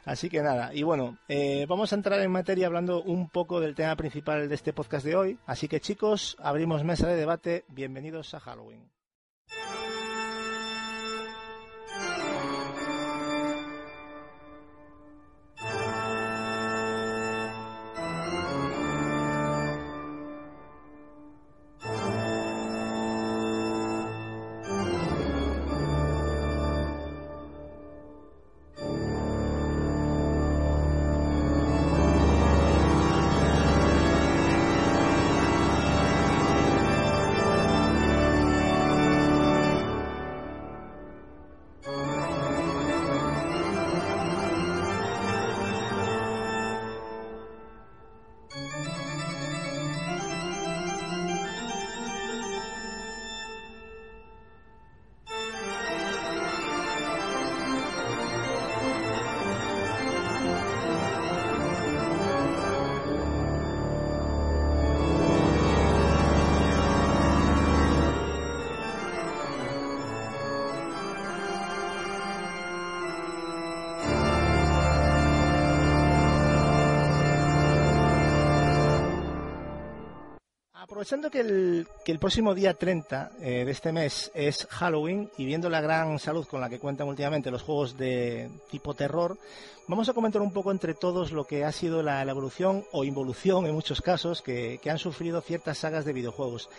Así 0.06 0.30
que 0.30 0.44
nada, 0.44 0.72
y 0.72 0.84
bueno, 0.84 1.18
eh, 1.28 1.66
vamos 1.68 1.92
a 1.92 1.96
entrar 1.96 2.20
en 2.20 2.30
materia 2.30 2.68
hablando 2.68 3.02
un 3.02 3.28
poco 3.28 3.60
del 3.60 3.74
tema 3.74 3.96
principal 3.96 4.48
de 4.48 4.54
este 4.54 4.72
podcast 4.72 5.04
de 5.04 5.16
hoy. 5.16 5.40
Así 5.48 5.68
que 5.68 5.82
chicos, 5.82 6.38
abrimos 6.38 6.84
mesa 6.84 7.08
de 7.08 7.16
debate. 7.16 7.66
Bienvenidos 7.70 8.36
a 8.36 8.40
Halloween. 8.42 8.88
Aprovechando 81.10 81.32
que 81.32 81.40
el, 81.40 81.88
que 82.06 82.12
el 82.12 82.20
próximo 82.20 82.54
día 82.54 82.76
30 82.76 83.32
eh, 83.42 83.66
de 83.66 83.72
este 83.72 83.92
mes 83.92 84.30
es 84.36 84.68
Halloween 84.70 85.28
y 85.40 85.46
viendo 85.46 85.68
la 85.68 85.82
gran 85.82 86.20
salud 86.20 86.46
con 86.46 86.62
la 86.62 86.70
que 86.70 86.78
cuentan 86.78 87.08
últimamente 87.08 87.50
los 87.50 87.64
juegos 87.64 87.98
de 87.98 88.48
tipo 88.70 88.94
terror, 88.94 89.36
vamos 89.88 90.08
a 90.08 90.14
comentar 90.14 90.40
un 90.40 90.54
poco 90.54 90.70
entre 90.70 90.94
todos 90.94 91.32
lo 91.32 91.46
que 91.46 91.66
ha 91.66 91.72
sido 91.72 92.04
la, 92.04 92.22
evolución 92.22 92.86
o 92.92 93.06
involución 93.06 93.66
en 93.66 93.74
muchos 93.74 94.04
casos 94.04 94.44
que, 94.44 94.80
han 94.88 95.00
sufrido 95.00 95.42
ciertas 95.42 95.80
sagas 95.80 96.06
de 96.06 96.14
videojuegos 96.14 96.70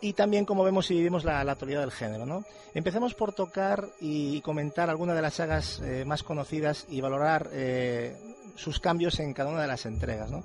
y 0.00 0.12
también 0.12 0.44
como 0.44 0.64
vemos 0.64 0.90
y 0.90 0.94
vivimos 0.94 1.22
la, 1.22 1.40
actualidad 1.42 1.82
del 1.82 1.92
género. 1.92 2.26
¿no? 2.26 2.44
Empecemos 2.74 3.14
por 3.14 3.32
tocar 3.32 3.86
y 4.00 4.40
comentar 4.40 4.90
algunas 4.90 5.14
de 5.14 5.22
las 5.22 5.34
sagas 5.34 5.80
eh, 5.84 6.04
más 6.04 6.24
conocidas 6.24 6.84
y 6.88 7.00
valorar 7.00 7.48
eh, 7.52 8.16
sus 8.56 8.80
cambios 8.80 9.20
en 9.20 9.34
cada 9.34 9.50
una 9.50 9.62
de 9.62 9.68
las 9.68 9.86
entregas. 9.86 10.32
¿no? 10.32 10.42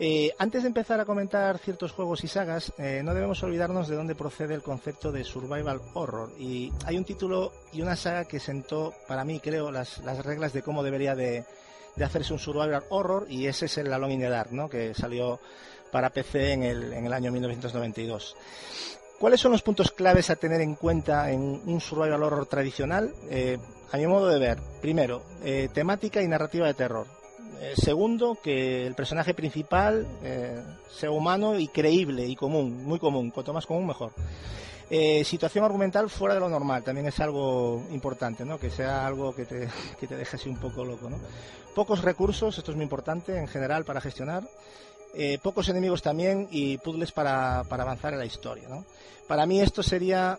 Eh, 0.00 0.32
antes 0.38 0.62
de 0.62 0.68
empezar 0.68 1.00
a 1.00 1.04
comentar 1.04 1.58
ciertos 1.58 1.90
juegos 1.90 2.22
y 2.22 2.28
sagas, 2.28 2.72
eh, 2.78 3.02
no 3.02 3.14
debemos 3.14 3.42
olvidarnos 3.42 3.88
de 3.88 3.96
dónde 3.96 4.14
procede 4.14 4.54
el 4.54 4.62
concepto 4.62 5.10
de 5.10 5.24
survival 5.24 5.80
horror. 5.94 6.30
Y 6.38 6.72
hay 6.84 6.96
un 6.96 7.04
título 7.04 7.52
y 7.72 7.82
una 7.82 7.96
saga 7.96 8.24
que 8.24 8.38
sentó, 8.38 8.94
para 9.08 9.24
mí, 9.24 9.40
creo, 9.40 9.72
las, 9.72 9.98
reglas 10.24 10.52
de 10.52 10.62
cómo 10.62 10.84
debería 10.84 11.16
de, 11.16 11.44
hacerse 12.00 12.32
un 12.32 12.38
survival 12.38 12.84
horror, 12.90 13.26
y 13.28 13.46
ese 13.46 13.66
es 13.66 13.76
el 13.78 13.92
Alone 13.92 14.14
in 14.14 14.20
the 14.20 14.28
Dark, 14.28 14.52
¿no? 14.52 14.68
que 14.68 14.94
salió 14.94 15.40
para 15.90 16.10
PC 16.10 16.52
en 16.52 16.62
el, 16.62 16.92
en 16.92 17.06
el 17.06 17.12
año 17.12 17.32
1992. 17.32 18.36
¿Cuáles 19.18 19.40
son 19.40 19.50
los 19.50 19.62
puntos 19.62 19.90
claves 19.90 20.30
a 20.30 20.36
tener 20.36 20.60
en 20.60 20.76
cuenta 20.76 21.32
en 21.32 21.40
un 21.40 21.80
survival 21.80 22.22
horror 22.22 22.46
tradicional? 22.46 23.12
Eh, 23.30 23.58
a 23.90 23.96
mi 23.96 24.06
modo 24.06 24.28
de 24.28 24.38
ver, 24.38 24.58
primero, 24.80 25.24
temática 25.72 26.22
y 26.22 26.28
narrativa 26.28 26.68
de 26.68 26.74
terror. 26.74 27.17
Eh, 27.60 27.74
segundo, 27.76 28.38
que 28.40 28.86
el 28.86 28.94
personaje 28.94 29.34
principal 29.34 30.06
eh, 30.22 30.62
sea 30.90 31.10
humano 31.10 31.58
y 31.58 31.66
creíble 31.68 32.24
y 32.26 32.36
común, 32.36 32.84
muy 32.84 33.00
común, 33.00 33.30
cuanto 33.30 33.52
más 33.52 33.66
común 33.66 33.86
mejor. 33.86 34.12
Eh, 34.90 35.24
situación 35.24 35.64
argumental 35.64 36.08
fuera 36.08 36.34
de 36.34 36.40
lo 36.40 36.48
normal, 36.48 36.84
también 36.84 37.08
es 37.08 37.18
algo 37.20 37.82
importante, 37.90 38.44
¿no? 38.44 38.58
Que 38.58 38.70
sea 38.70 39.06
algo 39.06 39.34
que 39.34 39.44
te, 39.44 39.68
que 40.00 40.06
te 40.06 40.16
deje 40.16 40.36
así 40.36 40.48
un 40.48 40.58
poco 40.58 40.84
loco, 40.84 41.10
¿no? 41.10 41.18
Pocos 41.74 42.02
recursos, 42.02 42.56
esto 42.56 42.70
es 42.70 42.76
muy 42.76 42.84
importante 42.84 43.36
en 43.36 43.48
general 43.48 43.84
para 43.84 44.00
gestionar. 44.00 44.44
pocos 45.42 45.68
enemigos 45.68 46.00
también 46.02 46.46
y 46.50 46.78
puzzles 46.78 47.12
para, 47.12 47.64
para 47.68 47.82
avanzar 47.82 48.12
en 48.12 48.20
la 48.20 48.26
historia, 48.26 48.68
¿no? 48.68 48.84
Para 49.26 49.46
mí 49.46 49.60
esto 49.60 49.82
sería 49.82 50.38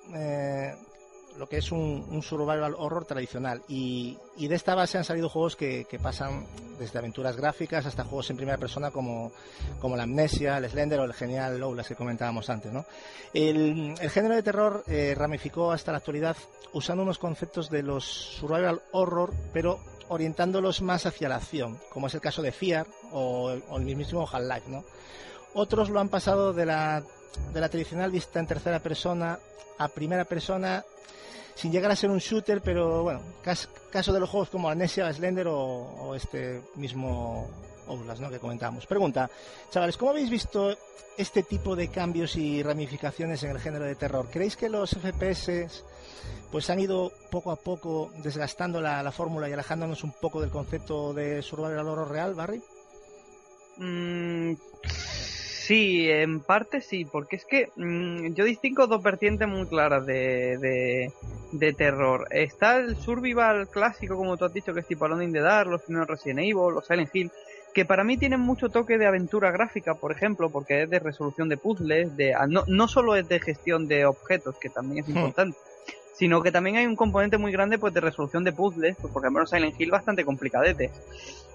lo 1.39 1.47
que 1.47 1.57
es 1.57 1.71
un, 1.71 2.21
survival 2.21 2.75
horror 2.77 3.05
tradicional. 3.05 3.63
Y, 3.69 4.17
de 4.37 4.55
esta 4.55 4.75
base 4.75 4.97
han 4.97 5.05
salido 5.05 5.29
juegos 5.29 5.55
que, 5.55 5.85
pasan 6.01 6.45
desde 6.77 6.99
aventuras 6.99 7.37
gráficas 7.37 7.85
hasta 7.85 8.03
juegos 8.03 8.29
en 8.29 8.37
primera 8.37 8.57
persona 8.57 8.91
como, 8.91 9.31
como 9.79 9.95
la 9.95 10.03
Amnesia, 10.03 10.57
el 10.57 10.69
Slender 10.69 10.99
o 10.99 11.05
el 11.05 11.13
genial 11.13 11.57
Lowlands 11.57 11.87
que 11.87 11.95
comentábamos 11.95 12.49
antes. 12.49 12.71
¿no? 12.73 12.85
El, 13.33 13.97
género 14.09 14.35
de 14.35 14.43
terror 14.43 14.83
eh, 14.87 15.15
ramificó 15.17 15.71
hasta 15.71 15.93
la 15.93 15.99
actualidad 15.99 16.35
usando 16.73 17.03
unos 17.03 17.17
conceptos 17.17 17.69
de 17.69 17.83
los 17.83 18.03
survival 18.03 18.81
horror, 18.91 19.33
pero 19.53 19.79
orientándolos 20.09 20.81
más 20.81 21.05
hacia 21.05 21.29
la 21.29 21.37
acción, 21.37 21.79
como 21.89 22.07
es 22.07 22.15
el 22.15 22.21
caso 22.21 22.41
de 22.41 22.51
Fear 22.51 22.85
o, 23.13 23.51
el 23.51 23.95
mismo 23.95 24.27
Half-Life. 24.29 24.69
¿no? 24.69 24.83
Otros 25.53 25.89
lo 25.89 26.01
han 26.01 26.09
pasado 26.09 26.51
de 26.51 26.65
la, 26.65 27.01
de 27.53 27.61
la 27.61 27.69
tradicional 27.69 28.11
vista 28.11 28.39
en 28.39 28.47
tercera 28.47 28.79
persona 28.79 29.39
a 29.77 29.87
primera 29.87 30.25
persona 30.25 30.83
sin 31.59 31.73
llegar 31.73 31.91
a 31.91 31.95
ser 31.95 32.09
un 32.09 32.19
shooter, 32.19 32.61
pero 32.61 33.03
bueno, 33.03 33.21
caso 33.91 34.13
de 34.13 34.19
los 34.21 34.29
juegos 34.29 34.49
como 34.49 34.69
Amnesia, 34.69 35.11
Slender 35.11 35.47
o, 35.49 36.15
este 36.15 36.61
mismo 36.75 37.49
Outlast, 37.85 38.21
¿no? 38.21 38.29
que 38.29 38.39
comentábamos. 38.39 38.85
Pregunta, 38.85 39.29
chavales, 39.69 39.97
¿cómo 39.97 40.11
habéis 40.11 40.29
visto 40.29 40.73
este 41.17 41.43
tipo 41.43 41.75
de 41.75 41.89
cambios 41.89 42.37
y 42.37 42.63
ramificaciones 42.63 43.43
en 43.43 43.51
el 43.51 43.59
género 43.59 43.83
de 43.83 43.95
terror? 43.95 44.29
¿Creéis 44.31 44.55
que 44.55 44.69
los 44.69 44.91
FPS 44.91 45.83
pues 46.49 46.69
han 46.69 46.79
ido 46.79 47.11
poco 47.29 47.51
a 47.51 47.57
poco 47.57 48.09
desgastando 48.23 48.79
la, 48.79 49.11
fórmula 49.11 49.49
y 49.49 49.51
alejándonos 49.51 50.05
un 50.05 50.13
poco 50.13 50.39
del 50.39 50.51
concepto 50.51 51.13
de 51.13 51.41
survival 51.41 51.89
horror 51.89 52.09
real, 52.09 52.35
Barry? 52.35 52.63
Mm, 53.75 54.53
sí, 55.69 56.09
en 56.09 56.39
parte 56.39 56.81
sí, 56.81 57.05
porque 57.05 57.35
es 57.35 57.45
que 57.45 57.69
mm, 57.75 58.33
yo 58.33 58.43
distingo 58.43 58.87
dos 58.87 59.03
vertientes 59.03 59.47
muy 59.47 59.67
claras 59.67 60.03
de, 60.03 61.11
de 61.51 61.73
terror. 61.73 62.27
Está 62.31 62.77
el 62.77 62.97
survival 62.97 63.67
clásico, 63.67 64.15
como 64.15 64.35
tú 64.35 64.45
has 64.45 64.53
dicho, 64.53 64.73
que 64.73 64.79
es 64.79 64.87
tipo 64.87 65.05
Alone 65.05 65.25
in 65.25 65.33
the 65.33 65.41
Dark, 65.41 65.69
los 65.69 65.83
primeros 65.83 66.07
Resident 66.07 66.39
Evil, 66.39 66.73
los 66.73 66.87
Silent 66.87 67.13
Hill, 67.13 67.31
que 67.71 67.85
para 67.85 68.03
mí 68.03 68.17
tienen 68.17 68.39
mucho 68.39 68.69
toque 68.69 68.97
de 68.97 69.05
aventura 69.05 69.51
gráfica, 69.51 69.93
por 69.93 70.11
ejemplo, 70.11 70.49
porque 70.49 70.83
es 70.83 70.89
de 70.89 70.97
resolución 70.97 71.49
de 71.49 71.57
puzzles, 71.57 72.17
de 72.17 72.33
ah, 72.33 72.47
no, 72.47 72.63
no 72.65 72.87
solo 72.87 73.15
es 73.15 73.29
de 73.29 73.39
gestión 73.39 73.87
de 73.87 74.07
objetos, 74.07 74.57
que 74.57 74.69
también 74.69 75.03
es 75.03 75.07
hmm. 75.07 75.17
importante, 75.17 75.57
sino 76.15 76.41
que 76.41 76.51
también 76.51 76.77
hay 76.77 76.87
un 76.87 76.95
componente 76.95 77.37
muy 77.37 77.51
grande 77.51 77.77
pues 77.77 77.93
de 77.93 78.01
resolución 78.01 78.43
de 78.43 78.53
puzzles, 78.53 78.97
pues, 78.99 79.13
por 79.13 79.21
ejemplo 79.21 79.45
Silent 79.45 79.79
Hill 79.79 79.91
bastante 79.91 80.25
complicadete. 80.25 80.89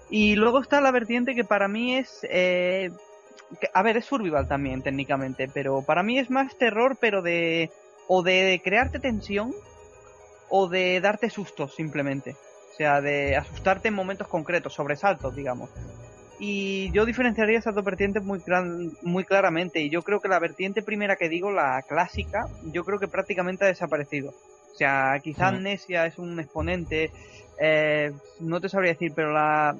Y 0.08 0.36
luego 0.36 0.60
está 0.60 0.80
la 0.80 0.92
vertiente 0.92 1.34
que 1.34 1.42
para 1.42 1.66
mí 1.66 1.96
es... 1.96 2.20
Eh, 2.30 2.92
a 3.72 3.82
ver, 3.82 3.96
es 3.96 4.04
survival 4.04 4.48
también 4.48 4.82
técnicamente, 4.82 5.48
pero 5.52 5.82
para 5.82 6.02
mí 6.02 6.18
es 6.18 6.30
más 6.30 6.56
terror, 6.56 6.96
pero 7.00 7.22
de... 7.22 7.70
o 8.08 8.22
de 8.22 8.60
crearte 8.62 8.98
tensión, 8.98 9.52
o 10.48 10.68
de 10.68 11.00
darte 11.00 11.30
sustos 11.30 11.74
simplemente. 11.74 12.36
O 12.72 12.76
sea, 12.76 13.00
de 13.00 13.36
asustarte 13.36 13.88
en 13.88 13.94
momentos 13.94 14.28
concretos, 14.28 14.74
sobresaltos, 14.74 15.34
digamos. 15.34 15.70
Y 16.38 16.90
yo 16.90 17.06
diferenciaría 17.06 17.58
esas 17.58 17.74
dos 17.74 17.84
vertientes 17.84 18.22
muy, 18.22 18.42
muy 19.02 19.24
claramente. 19.24 19.80
Y 19.80 19.90
yo 19.90 20.02
creo 20.02 20.20
que 20.20 20.28
la 20.28 20.40
vertiente 20.40 20.82
primera 20.82 21.16
que 21.16 21.28
digo, 21.28 21.52
la 21.52 21.82
clásica, 21.82 22.46
yo 22.64 22.84
creo 22.84 22.98
que 22.98 23.08
prácticamente 23.08 23.64
ha 23.64 23.68
desaparecido. 23.68 24.34
O 24.72 24.76
sea, 24.76 25.20
quizá 25.22 25.48
Amnesia 25.48 26.04
es 26.06 26.18
un 26.18 26.40
exponente, 26.40 27.12
eh, 27.60 28.12
no 28.40 28.60
te 28.60 28.68
sabría 28.68 28.92
decir, 28.92 29.12
pero 29.14 29.32
la, 29.32 29.76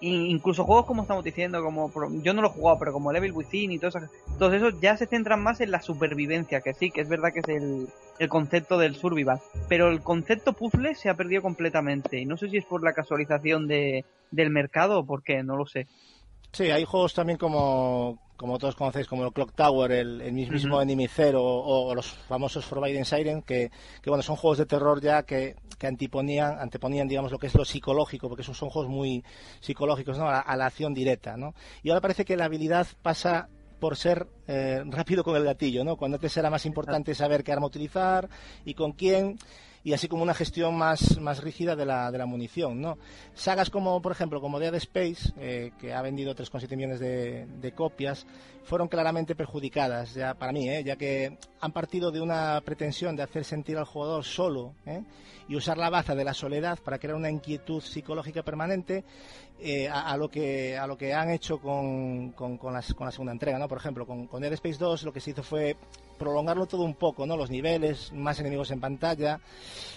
incluso 0.00 0.64
juegos 0.64 0.86
como 0.86 1.02
estamos 1.02 1.24
diciendo, 1.24 1.62
como 1.62 1.90
yo 2.22 2.32
no 2.32 2.42
lo 2.42 2.48
he 2.48 2.52
jugado, 2.52 2.78
pero 2.78 2.92
como 2.92 3.12
Level 3.12 3.32
Within 3.32 3.72
y 3.72 3.78
todo 3.78 3.88
eso, 3.88 4.00
todos 4.38 4.54
esos 4.54 4.80
ya 4.80 4.96
se 4.96 5.06
centran 5.06 5.42
más 5.42 5.60
en 5.60 5.70
la 5.70 5.82
supervivencia, 5.82 6.60
que 6.60 6.74
sí, 6.74 6.90
que 6.90 7.00
es 7.00 7.08
verdad 7.08 7.32
que 7.32 7.40
es 7.40 7.48
el, 7.48 7.88
el 8.18 8.28
concepto 8.28 8.78
del 8.78 8.94
survival, 8.94 9.40
pero 9.68 9.90
el 9.90 10.02
concepto 10.02 10.52
puzzle 10.52 10.94
se 10.94 11.08
ha 11.08 11.14
perdido 11.14 11.42
completamente 11.42 12.20
y 12.20 12.26
no 12.26 12.36
sé 12.36 12.48
si 12.48 12.58
es 12.58 12.64
por 12.64 12.84
la 12.84 12.92
casualización 12.92 13.66
de, 13.66 14.04
del 14.30 14.50
mercado 14.50 15.00
o 15.00 15.06
por 15.06 15.22
qué, 15.22 15.42
no 15.42 15.56
lo 15.56 15.66
sé. 15.66 15.86
Sí, 16.52 16.70
hay 16.70 16.84
juegos 16.84 17.14
también 17.14 17.38
como, 17.38 18.18
como 18.38 18.56
todos 18.56 18.76
conocéis, 18.76 19.08
como 19.08 19.24
el 19.24 19.32
Clock 19.32 19.52
Tower, 19.52 19.90
el, 19.90 20.32
mismo 20.32 20.80
Enemy 20.80 21.08
Zero 21.08 21.42
o, 21.44 21.92
los 21.92 22.06
famosos 22.06 22.64
Forbidden 22.64 23.04
Siren, 23.04 23.42
que, 23.42 23.70
que, 24.00 24.10
bueno, 24.10 24.22
son 24.22 24.36
juegos 24.36 24.58
de 24.58 24.66
terror 24.66 25.00
ya 25.02 25.24
que, 25.24 25.56
que 25.76 25.88
anteponían, 25.88 26.56
anteponían, 26.60 27.08
digamos, 27.08 27.32
lo 27.32 27.38
que 27.38 27.48
es 27.48 27.54
lo 27.56 27.64
psicológico, 27.64 28.28
porque 28.28 28.44
son, 28.44 28.54
son 28.54 28.70
juegos 28.70 28.90
muy 28.90 29.24
psicológicos, 29.60 30.18
¿no? 30.18 30.28
A, 30.28 30.56
la 30.56 30.66
acción 30.66 30.94
directa, 30.94 31.36
¿no? 31.36 31.52
Y 31.82 31.90
ahora 31.90 32.00
parece 32.00 32.24
que 32.24 32.36
la 32.36 32.44
habilidad 32.44 32.86
pasa 33.02 33.48
por 33.80 33.96
ser 33.96 34.28
eh, 34.46 34.84
rápido 34.86 35.24
con 35.24 35.34
el 35.34 35.42
gatillo, 35.42 35.82
¿no? 35.82 35.96
Cuando 35.96 36.14
antes 36.14 36.36
era 36.36 36.48
más 36.48 36.64
importante 36.64 37.16
saber 37.16 37.42
qué 37.42 37.50
arma 37.50 37.66
utilizar 37.66 38.28
y 38.64 38.74
con 38.74 38.92
quién 38.92 39.36
y 39.84 39.92
así 39.92 40.08
como 40.08 40.22
una 40.22 40.34
gestión 40.34 40.76
más, 40.76 41.18
más 41.20 41.42
rígida 41.42 41.76
de 41.76 41.86
la, 41.86 42.10
de 42.10 42.18
la 42.18 42.26
munición. 42.26 42.80
¿no? 42.80 42.98
Sagas 43.34 43.70
como, 43.70 44.00
por 44.02 44.12
ejemplo, 44.12 44.40
como 44.40 44.58
Dead 44.58 44.74
Space, 44.74 45.32
eh, 45.38 45.72
que 45.80 45.92
ha 45.92 46.02
vendido 46.02 46.34
3,7 46.34 46.76
millones 46.76 47.00
de, 47.00 47.46
de, 47.46 47.72
copias, 47.72 48.26
fueron 48.64 48.88
claramente 48.88 49.34
perjudicadas, 49.34 50.14
ya 50.14 50.34
para 50.34 50.52
mí, 50.52 50.68
¿eh? 50.68 50.84
ya 50.84 50.96
que 50.96 51.38
han 51.60 51.72
partido 51.72 52.10
de 52.10 52.20
una 52.20 52.60
pretensión 52.64 53.16
de 53.16 53.22
hacer 53.22 53.44
sentir 53.44 53.78
al 53.78 53.84
jugador 53.84 54.24
solo 54.24 54.74
¿eh? 54.84 55.02
y 55.48 55.56
usar 55.56 55.78
la 55.78 55.90
baza 55.90 56.14
de 56.14 56.24
la 56.24 56.34
soledad 56.34 56.78
para 56.84 56.98
crear 56.98 57.16
una 57.16 57.30
inquietud 57.30 57.80
psicológica 57.80 58.42
permanente 58.42 59.04
eh, 59.60 59.88
a, 59.88 60.16
lo 60.16 60.28
que 60.28 60.76
a 60.76 60.86
lo 60.86 60.96
que 60.96 61.14
han 61.14 61.30
hecho 61.30 61.58
con, 61.58 62.32
con, 62.32 62.58
con, 62.58 62.72
la 62.72 62.82
segunda 62.82 63.32
entrega, 63.32 63.58
¿no? 63.58 63.66
Por 63.68 63.78
ejemplo, 63.78 64.06
con, 64.06 64.26
con 64.26 64.42
Dead 64.42 64.52
Space 64.52 64.78
2 64.78 65.02
lo 65.02 65.12
que 65.12 65.20
se 65.20 65.30
hizo 65.30 65.42
fue 65.42 65.76
prolongarlo 66.18 66.66
todo 66.66 66.82
un 66.82 66.94
poco, 66.94 67.26
¿no? 67.26 67.36
Los 67.36 67.50
niveles, 67.50 68.12
más 68.12 68.38
enemigos 68.40 68.70
en 68.70 68.80
pantalla, 68.80 69.40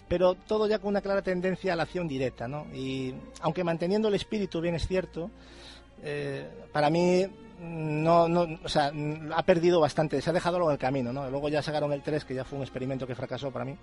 pero 0.07 0.35
todo 0.35 0.67
ya 0.67 0.79
con 0.79 0.89
una 0.89 1.01
clara 1.01 1.21
tendencia 1.21 1.73
a 1.73 1.75
la 1.75 1.83
acción 1.83 2.07
directa, 2.07 2.47
¿no? 2.47 2.67
Y 2.73 3.13
aunque 3.41 3.63
manteniendo 3.63 4.07
el 4.07 4.15
espíritu, 4.15 4.61
bien 4.61 4.75
es 4.75 4.87
cierto, 4.87 5.31
eh, 6.03 6.47
para 6.71 6.89
mí 6.89 7.27
no, 7.61 8.27
no, 8.27 8.47
o 8.63 8.69
sea, 8.69 8.91
ha 9.35 9.43
perdido 9.43 9.79
bastante, 9.79 10.19
se 10.19 10.29
ha 10.29 10.33
dejado 10.33 10.57
algo 10.57 10.69
en 10.69 10.73
el 10.73 10.79
camino, 10.79 11.13
¿no? 11.13 11.29
Luego 11.29 11.47
ya 11.47 11.61
sacaron 11.61 11.93
el 11.93 12.01
3, 12.01 12.25
que 12.25 12.33
ya 12.33 12.43
fue 12.43 12.57
un 12.57 12.63
experimento 12.63 13.05
que 13.05 13.13
fracasó 13.13 13.51
para 13.51 13.65
mí, 13.65 13.75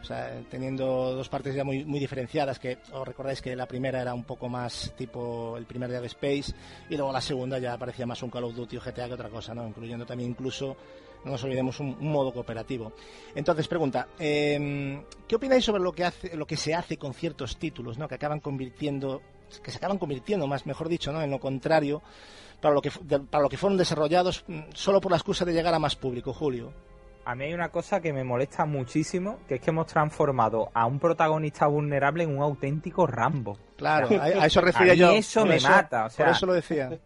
o 0.00 0.04
sea, 0.04 0.40
teniendo 0.48 1.14
dos 1.14 1.28
partes 1.28 1.54
ya 1.54 1.64
muy, 1.64 1.84
muy 1.84 1.98
diferenciadas, 1.98 2.60
que 2.60 2.78
os 2.92 3.06
recordáis 3.06 3.42
que 3.42 3.56
la 3.56 3.66
primera 3.66 4.00
era 4.00 4.14
un 4.14 4.22
poco 4.22 4.48
más 4.48 4.92
tipo 4.96 5.56
el 5.56 5.66
primer 5.66 5.90
día 5.90 6.00
de 6.00 6.06
Space, 6.06 6.54
y 6.88 6.96
luego 6.96 7.12
la 7.12 7.20
segunda 7.20 7.58
ya 7.58 7.76
parecía 7.76 8.06
más 8.06 8.22
un 8.22 8.30
Call 8.30 8.44
of 8.44 8.54
Duty 8.54 8.76
o 8.76 8.80
GTA 8.80 9.08
que 9.08 9.14
otra 9.14 9.28
cosa, 9.28 9.52
¿no? 9.52 9.66
Incluyendo 9.66 10.06
también 10.06 10.30
incluso 10.30 10.76
no 11.24 11.32
nos 11.32 11.44
olvidemos 11.44 11.80
un, 11.80 11.96
modo 12.00 12.32
cooperativo. 12.32 12.92
Entonces, 13.34 13.68
pregunta, 13.68 14.08
em, 14.18 15.02
¿qué 15.26 15.36
opináis 15.36 15.64
sobre 15.64 15.82
lo 15.82 15.92
que 15.92 16.04
hace, 16.04 16.36
lo 16.36 16.46
que 16.46 16.56
se 16.56 16.74
hace 16.74 16.96
con 16.96 17.14
ciertos 17.14 17.58
títulos, 17.58 17.98
¿no? 17.98 18.08
que 18.08 18.14
acaban 18.14 18.40
convirtiendo 18.40 19.20
que 19.62 19.70
se 19.70 19.78
acaban 19.78 19.98
convirtiendo, 19.98 20.46
más 20.46 20.66
mejor 20.66 20.88
dicho, 20.88 21.10
¿no? 21.12 21.22
en 21.22 21.30
lo 21.30 21.40
contrario, 21.40 22.02
para 22.60 22.74
lo 22.74 22.82
que, 22.82 22.90
para 22.90 23.42
lo 23.42 23.48
que 23.48 23.56
fueron 23.56 23.78
desarrollados 23.78 24.44
mm, 24.46 24.60
solo 24.74 25.00
por 25.00 25.10
la 25.10 25.16
excusa 25.16 25.44
de 25.44 25.52
llegar 25.52 25.74
a 25.74 25.78
más 25.78 25.96
público, 25.96 26.32
Julio. 26.32 26.72
A 27.24 27.34
mí 27.34 27.44
hay 27.44 27.52
una 27.52 27.68
cosa 27.68 28.00
que 28.00 28.12
me 28.12 28.24
molesta 28.24 28.64
muchísimo, 28.64 29.40
que 29.46 29.56
es 29.56 29.60
que 29.60 29.70
hemos 29.70 29.86
transformado 29.86 30.70
a 30.72 30.86
un 30.86 30.98
protagonista 30.98 31.66
vulnerable 31.66 32.24
en 32.24 32.34
un 32.34 32.42
auténtico 32.42 33.06
Rambo. 33.06 33.58
Claro, 33.76 34.08
a, 34.18 34.46
eso 34.46 34.62
refería 34.62 34.94
yo. 34.94 35.10
eso 35.10 35.44
me 35.44 35.60
mata, 35.60 36.06
o 36.06 36.10
sea, 36.10 36.26
por 36.26 36.34
eso 36.34 36.46
lo 36.46 36.54
decía. 36.54 36.98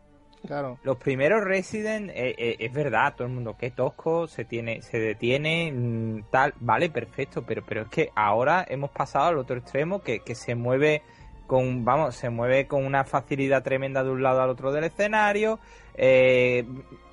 Claro. 0.46 0.78
Los 0.82 0.96
primeros 0.96 1.44
Resident, 1.44 2.10
eh, 2.10 2.34
eh, 2.36 2.56
es 2.58 2.72
verdad, 2.72 3.14
todo 3.14 3.28
el 3.28 3.32
mundo, 3.32 3.56
qué 3.58 3.70
tosco, 3.70 4.26
se 4.26 4.44
tiene, 4.44 4.82
se 4.82 4.98
detiene, 4.98 5.70
mm, 5.72 6.24
tal, 6.30 6.54
vale, 6.58 6.90
perfecto, 6.90 7.42
pero, 7.42 7.62
pero 7.64 7.82
es 7.82 7.88
que 7.88 8.10
ahora 8.14 8.64
hemos 8.68 8.90
pasado 8.90 9.26
al 9.26 9.38
otro 9.38 9.56
extremo 9.56 10.02
que, 10.02 10.20
que 10.20 10.34
se 10.34 10.54
mueve 10.54 11.02
con, 11.46 11.84
vamos, 11.84 12.16
se 12.16 12.28
mueve 12.30 12.66
con 12.66 12.84
una 12.84 13.04
facilidad 13.04 13.62
tremenda 13.62 14.02
de 14.02 14.10
un 14.10 14.22
lado 14.22 14.42
al 14.42 14.50
otro 14.50 14.72
del 14.72 14.84
escenario, 14.84 15.60
eh, 15.94 16.64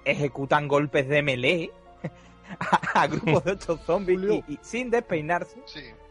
ejecutan 0.05 0.67
golpes 0.67 1.07
de 1.07 1.21
melee 1.21 1.71
a, 2.95 3.05
grupos 3.07 3.43
de 3.43 3.51
estos 3.51 3.81
zombies 3.81 4.43
y, 4.47 4.59
sin 4.63 4.89
despeinarse, 4.89 5.57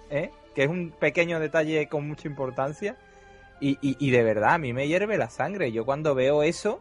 que 0.09 0.63
es 0.63 0.69
un 0.69 0.93
pequeño 0.93 1.41
detalle 1.41 1.89
con 1.89 2.07
mucha 2.07 2.29
importancia. 2.29 2.97
Y, 3.61 3.77
y, 3.81 4.11
de 4.11 4.23
verdad, 4.23 4.55
a 4.55 4.59
mí 4.59 4.73
me 4.73 4.87
hierve 4.87 5.19
la 5.19 5.31
sangre. 5.31 5.73
Yo 5.73 5.85
cuando 5.85 6.15
veo 6.15 6.45
eso, 6.45 6.81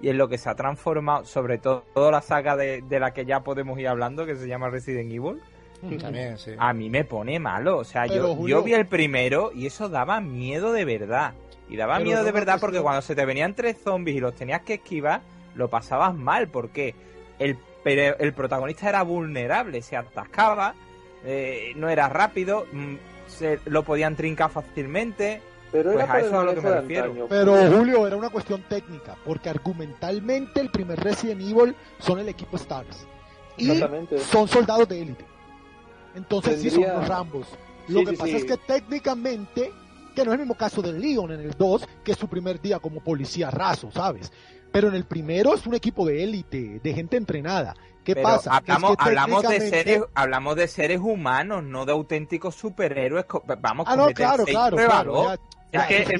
y 0.00 0.08
en 0.08 0.18
lo 0.18 0.28
que 0.28 0.38
se 0.38 0.48
ha 0.48 0.54
transformado, 0.54 1.24
sobre 1.24 1.58
todo 1.58 1.84
toda 1.94 2.10
la 2.10 2.22
saga 2.22 2.56
de, 2.56 2.82
la 2.88 3.12
que 3.12 3.24
ya 3.24 3.40
podemos 3.40 3.78
ir 3.78 3.88
hablando, 3.88 4.26
que 4.26 4.36
se 4.36 4.48
llama 4.48 4.70
Resident 4.70 5.12
Evil. 5.12 5.40
También, 5.98 6.38
sí. 6.38 6.52
A 6.58 6.72
mí 6.72 6.90
me 6.90 7.04
pone 7.04 7.38
malo. 7.38 7.78
O 7.78 7.84
sea, 7.84 8.06
yo, 8.06 8.46
yo 8.46 8.62
vi 8.62 8.74
el 8.74 8.86
primero 8.86 9.50
y 9.54 9.66
eso 9.66 9.88
daba 9.88 10.20
miedo 10.20 10.72
de 10.72 10.84
verdad. 10.84 11.34
Y 11.68 11.76
daba 11.76 12.00
miedo 12.00 12.24
de 12.24 12.32
verdad 12.32 12.58
porque 12.60 12.80
cuando 12.80 13.00
se 13.00 13.14
te 13.14 13.24
venían 13.24 13.54
tres 13.54 13.78
zombies 13.82 14.16
y 14.16 14.20
los 14.20 14.34
tenías 14.34 14.62
que 14.62 14.74
esquivar, 14.74 15.22
lo 15.54 15.68
pasabas 15.68 16.14
mal 16.14 16.48
porque 16.48 16.94
el, 17.38 17.56
el 17.84 18.32
protagonista 18.32 18.88
era 18.88 19.02
vulnerable, 19.02 19.80
se 19.80 19.96
atascaba, 19.96 20.74
eh, 21.24 21.72
no 21.76 21.88
era 21.88 22.08
rápido, 22.08 22.66
mm, 22.72 22.94
se, 23.28 23.60
lo 23.66 23.84
podían 23.84 24.16
trincar 24.16 24.50
fácilmente, 24.50 25.40
pero 25.72 25.92
pues 25.92 26.08
a 26.08 26.18
eso 26.18 26.28
es 26.28 26.34
a 26.34 26.42
lo 26.44 26.54
que 26.54 26.60
me 26.60 26.70
refiero. 26.70 27.26
Pero 27.28 27.70
Julio, 27.70 28.06
era 28.06 28.16
una 28.16 28.30
cuestión 28.30 28.62
técnica, 28.68 29.16
porque 29.24 29.48
argumentalmente 29.48 30.60
el 30.60 30.70
primer 30.70 30.98
Resident 30.98 31.40
Evil 31.40 31.74
son 31.98 32.18
el 32.18 32.28
equipo 32.28 32.56
Stars. 32.56 33.06
Y 33.56 33.80
son 34.30 34.48
soldados 34.48 34.88
de 34.88 35.02
élite. 35.02 35.24
Entonces 36.14 36.60
sí 36.60 36.70
son 36.70 36.82
los 36.82 37.08
Rambos. 37.08 37.46
Lo 37.88 38.04
que 38.04 38.16
pasa 38.16 38.36
es 38.36 38.44
que 38.44 38.56
técnicamente, 38.56 39.72
que 40.14 40.24
no 40.24 40.30
es 40.30 40.34
el 40.34 40.40
mismo 40.40 40.54
caso 40.54 40.82
del 40.82 41.00
Leon 41.00 41.32
en 41.32 41.40
el 41.40 41.50
2, 41.52 41.88
que 42.04 42.12
es 42.12 42.18
su 42.18 42.28
primer 42.28 42.60
día 42.60 42.78
como 42.78 43.00
policía 43.00 43.50
raso, 43.50 43.90
¿sabes? 43.90 44.32
Pero 44.72 44.88
en 44.88 44.94
el 44.94 45.04
primero 45.04 45.54
es 45.54 45.66
un 45.66 45.74
equipo 45.74 46.06
de 46.06 46.22
élite, 46.22 46.80
de 46.82 46.94
gente 46.94 47.16
entrenada. 47.16 47.74
¿Qué 48.04 48.16
pasa? 48.16 48.56
Hablamos, 48.56 48.94
hablamos, 48.98 49.42
de 49.42 49.60
seres, 49.68 50.02
hablamos 50.14 50.56
de 50.56 50.68
seres 50.68 51.00
humanos, 51.00 51.62
no 51.64 51.84
de 51.84 51.92
auténticos 51.92 52.54
superhéroes. 52.54 53.26
Vamos, 53.60 53.86
ah, 53.88 53.96
no, 53.96 54.06
claro, 54.08 54.44
claro, 54.44 54.76
claro 54.76 55.36
es 55.72 55.86
que 55.86 56.14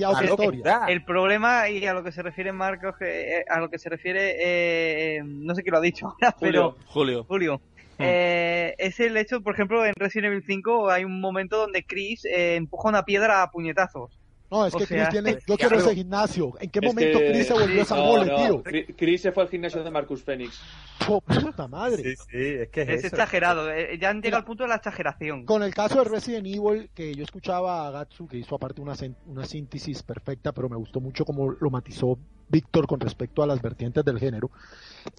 el, 0.89 1.05
problema 1.05 1.69
y 1.69 1.85
a 1.87 1.95
lo 1.95 2.05
que 2.05 2.13
se 2.13 2.23
refiere 2.23 2.53
Marcos, 2.53 2.95
eh, 3.01 3.45
a 3.49 3.59
lo 3.59 3.69
que 3.69 3.79
se 3.79 3.89
refiere, 3.89 4.37
eh, 4.39 5.23
no 5.25 5.55
sé 5.55 5.63
quién 5.63 5.73
lo 5.73 5.79
ha 5.79 5.83
dicho, 5.83 6.15
pero 6.41 6.77
Julio. 6.87 7.25
Julio. 7.25 7.61
Hmm. 7.99 8.05
Eh, 8.05 8.75
es 8.79 9.01
el 9.01 9.17
hecho, 9.17 9.43
por 9.43 9.55
ejemplo, 9.55 9.85
en 9.85 9.93
Resident 9.97 10.33
Evil 10.33 10.45
5 10.47 10.91
hay 10.91 11.05
un 11.05 11.21
momento 11.21 11.59
donde 11.59 11.85
Chris 11.85 12.23
empuja 12.25 12.89
una 12.89 13.05
piedra 13.05 13.43
a 13.43 13.51
puñetazos. 13.51 14.20
No, 14.51 14.67
es 14.67 14.75
que 14.75 14.87
Chris 14.87 15.09
tiene. 15.11 15.39
Yo 15.47 15.57
quiero 15.57 15.79
ese 15.79 15.95
gimnasio. 15.95 16.55
¿En 16.61 16.71
qué 16.71 16.81
momento 16.81 17.19
Chris 17.19 17.47
se 17.47 17.53
volvió 17.53 17.83
esa 17.83 17.95
mole, 17.97 18.27
tío? 18.27 18.63
Chris 18.97 19.23
se 19.23 19.33
fue 19.33 19.45
al 19.45 19.49
gimnasio 19.49 19.85
de 19.85 19.91
Marcus 19.91 20.23
Phoenix. 20.23 20.61
Oh, 21.09 21.21
puta 21.21 21.69
madre. 21.69 22.03
Sí, 22.03 22.17
sí, 22.17 22.39
es 22.39 22.69
que 22.69 22.83
es, 22.83 23.05
exagerado. 23.05 23.71
Eh, 23.71 23.97
ya 24.01 24.11
han 24.11 24.21
llegado 24.21 24.41
al 24.41 24.45
punto 24.45 24.65
de 24.65 24.69
la 24.69 24.77
exageración. 24.77 25.45
Con 25.45 25.63
el 25.63 25.73
caso 25.73 26.03
de 26.03 26.11
Resident 26.11 26.47
Evil, 26.47 26.91
que 26.95 27.15
yo 27.15 27.23
escuchaba 27.23 27.87
a 27.87 27.91
Gatsu, 27.91 28.27
que 28.27 28.39
hizo 28.39 28.55
aparte 28.57 28.81
una, 28.81 28.95
una 29.27 29.45
síntesis 29.45 30.03
perfecta, 30.03 30.53
pero 30.53 30.69
me 30.69 30.77
gustó 30.77 31.01
mucho 31.01 31.25
cómo 31.25 31.53
lo 31.53 31.71
matizó 31.71 32.19
Víctor 32.49 32.87
con 32.87 32.99
respecto 32.99 33.43
a 33.43 33.47
las 33.47 33.63
vertientes 33.63 34.05
del 34.05 34.19
género. 34.19 34.51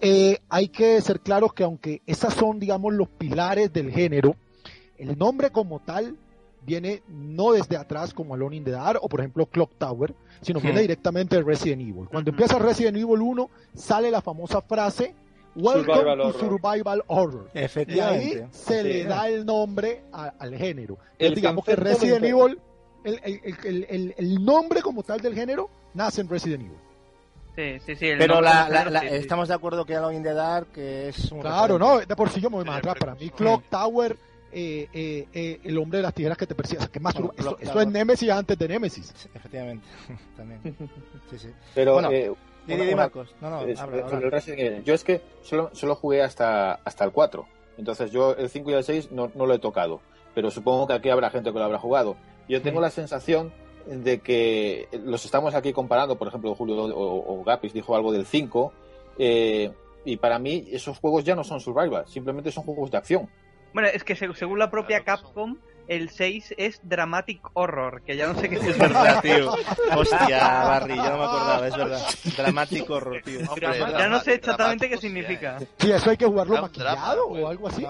Eh, 0.00 0.38
hay 0.50 0.68
que 0.68 1.00
ser 1.00 1.20
claros 1.20 1.54
que 1.54 1.64
aunque 1.64 2.02
esas 2.06 2.34
son, 2.34 2.58
digamos, 2.58 2.92
los 2.92 3.08
pilares 3.08 3.72
del 3.72 3.90
género, 3.90 4.36
el 4.98 5.18
nombre 5.18 5.50
como 5.50 5.80
tal 5.80 6.16
viene 6.64 7.02
no 7.08 7.52
desde 7.52 7.76
atrás 7.76 8.14
como 8.14 8.34
Alone 8.34 8.56
in 8.56 8.64
the 8.64 8.70
Dark 8.70 8.98
o 9.02 9.08
por 9.08 9.20
ejemplo 9.20 9.46
Clock 9.46 9.72
Tower, 9.78 10.14
sino 10.40 10.60
viene 10.60 10.80
directamente 10.80 11.36
de 11.36 11.42
Resident 11.42 11.82
Evil. 11.82 12.08
Cuando 12.08 12.30
empieza 12.30 12.58
Resident 12.58 12.96
Evil 12.96 13.20
1 13.20 13.50
sale 13.74 14.10
la 14.10 14.20
famosa 14.20 14.60
frase 14.60 15.14
Welcome 15.54 16.16
to 16.16 16.32
Survival 16.38 17.02
Horror. 17.08 17.50
Efectivamente. 17.52 18.26
Y 18.26 18.38
ahí 18.38 18.48
se 18.50 18.82
le 18.82 19.04
da 19.04 19.28
el 19.28 19.44
nombre 19.44 20.02
al 20.12 20.56
género. 20.56 20.98
digamos 21.18 21.64
que 21.64 21.76
Resident 21.76 22.24
Evil, 22.24 22.58
el, 23.04 24.44
nombre 24.44 24.80
como 24.82 25.02
tal 25.02 25.20
del 25.20 25.34
género, 25.34 25.68
nace 25.94 26.20
en 26.22 26.28
Resident 26.28 26.64
Evil. 26.64 26.78
Sí, 27.54 27.80
sí, 27.84 27.96
sí. 27.96 28.12
Pero 28.18 28.40
la, 28.40 28.66
estamos 29.10 29.48
de 29.48 29.54
acuerdo 29.54 29.84
que 29.84 29.94
Alone 29.94 30.16
in 30.16 30.22
the 30.22 30.32
Dark 30.32 30.68
que 30.72 31.08
es 31.08 31.30
un. 31.30 31.40
Claro, 31.40 31.78
no, 31.78 31.98
de 31.98 32.16
por 32.16 32.30
sí 32.30 32.40
yo 32.40 32.48
me 32.48 32.56
voy 32.56 32.64
más 32.64 32.78
atrás. 32.78 32.96
Para 32.98 33.14
mí, 33.14 33.28
Clock 33.28 33.64
Tower 33.68 34.16
eh, 34.52 34.88
eh, 34.92 35.26
eh, 35.32 35.60
el 35.64 35.78
hombre 35.78 35.98
de 35.98 36.02
las 36.02 36.14
tijeras 36.14 36.36
que 36.36 36.46
te 36.46 36.54
persigue. 36.54 36.86
que 36.88 37.00
más 37.00 37.14
eso, 37.60 37.80
es 37.80 37.86
Nemesis 37.86 38.30
antes 38.30 38.58
de 38.58 38.68
Nemesis. 38.68 39.28
efectivamente, 39.34 39.86
también. 40.36 40.60
Sí, 41.30 41.38
sí. 41.38 41.48
Pero, 41.74 41.94
bueno, 41.94 42.10
eh, 42.12 42.94
Marcos. 42.94 43.34
No, 43.40 43.50
no, 43.50 43.56
habla, 43.58 44.40
Yo 44.84 44.94
es 44.94 45.04
que 45.04 45.22
solo, 45.42 45.70
solo 45.72 45.94
jugué 45.94 46.22
hasta, 46.22 46.74
hasta 46.74 47.04
el 47.04 47.12
4. 47.12 47.46
Entonces 47.78 48.10
yo 48.10 48.36
el 48.36 48.50
5 48.50 48.70
y 48.70 48.74
el 48.74 48.84
6 48.84 49.12
no, 49.12 49.32
no 49.34 49.46
lo 49.46 49.54
he 49.54 49.58
tocado. 49.58 50.00
Pero 50.34 50.50
supongo 50.50 50.86
que 50.86 50.92
aquí 50.92 51.08
habrá 51.08 51.30
gente 51.30 51.52
que 51.52 51.58
lo 51.58 51.64
habrá 51.64 51.78
jugado. 51.78 52.16
Yo 52.48 52.60
tengo 52.60 52.80
la 52.80 52.90
sensación 52.90 53.52
de 53.86 54.20
que 54.20 54.88
los 55.04 55.24
estamos 55.24 55.54
aquí 55.54 55.72
comparando, 55.72 56.16
por 56.16 56.28
ejemplo, 56.28 56.54
Julio 56.54 56.76
o, 56.84 57.40
o 57.40 57.44
Gapis 57.44 57.72
dijo 57.72 57.96
algo 57.96 58.12
del 58.12 58.26
5, 58.26 58.72
y 60.04 60.16
para 60.16 60.38
mí 60.38 60.68
esos 60.70 60.98
juegos 60.98 61.24
ya 61.24 61.34
no 61.34 61.44
son 61.44 61.60
survival, 61.60 62.06
simplemente 62.06 62.50
son 62.50 62.64
juegos 62.64 62.90
de 62.90 62.98
acción. 62.98 63.28
Bueno, 63.72 63.88
es 63.88 64.04
que 64.04 64.14
según 64.14 64.58
la 64.58 64.70
propia 64.70 65.02
Capcom, 65.04 65.58
el 65.88 66.10
6 66.10 66.54
es 66.56 66.80
Dramatic 66.84 67.40
Horror, 67.54 68.02
que 68.02 68.16
ya 68.16 68.26
no 68.26 68.38
sé 68.38 68.48
qué 68.48 68.56
es. 68.56 68.78
verdad, 68.78 69.20
tío. 69.20 69.52
Hostia, 69.96 70.64
Barry, 70.64 70.96
yo 70.96 71.02
no 71.02 71.18
me 71.18 71.24
acordaba, 71.24 71.68
es 71.68 71.76
verdad. 71.76 72.00
Dramatic 72.36 72.90
Horror, 72.90 73.22
tío. 73.22 73.40
ya 73.60 74.08
no 74.08 74.20
sé 74.20 74.34
exactamente 74.34 74.88
qué 74.88 74.96
significa. 74.96 75.58
Sí, 75.78 75.90
eso 75.90 76.10
hay 76.10 76.16
que 76.16 76.26
jugarlo 76.26 76.60
maquillado 76.62 77.26
o 77.26 77.48
algo 77.48 77.68
así. 77.68 77.84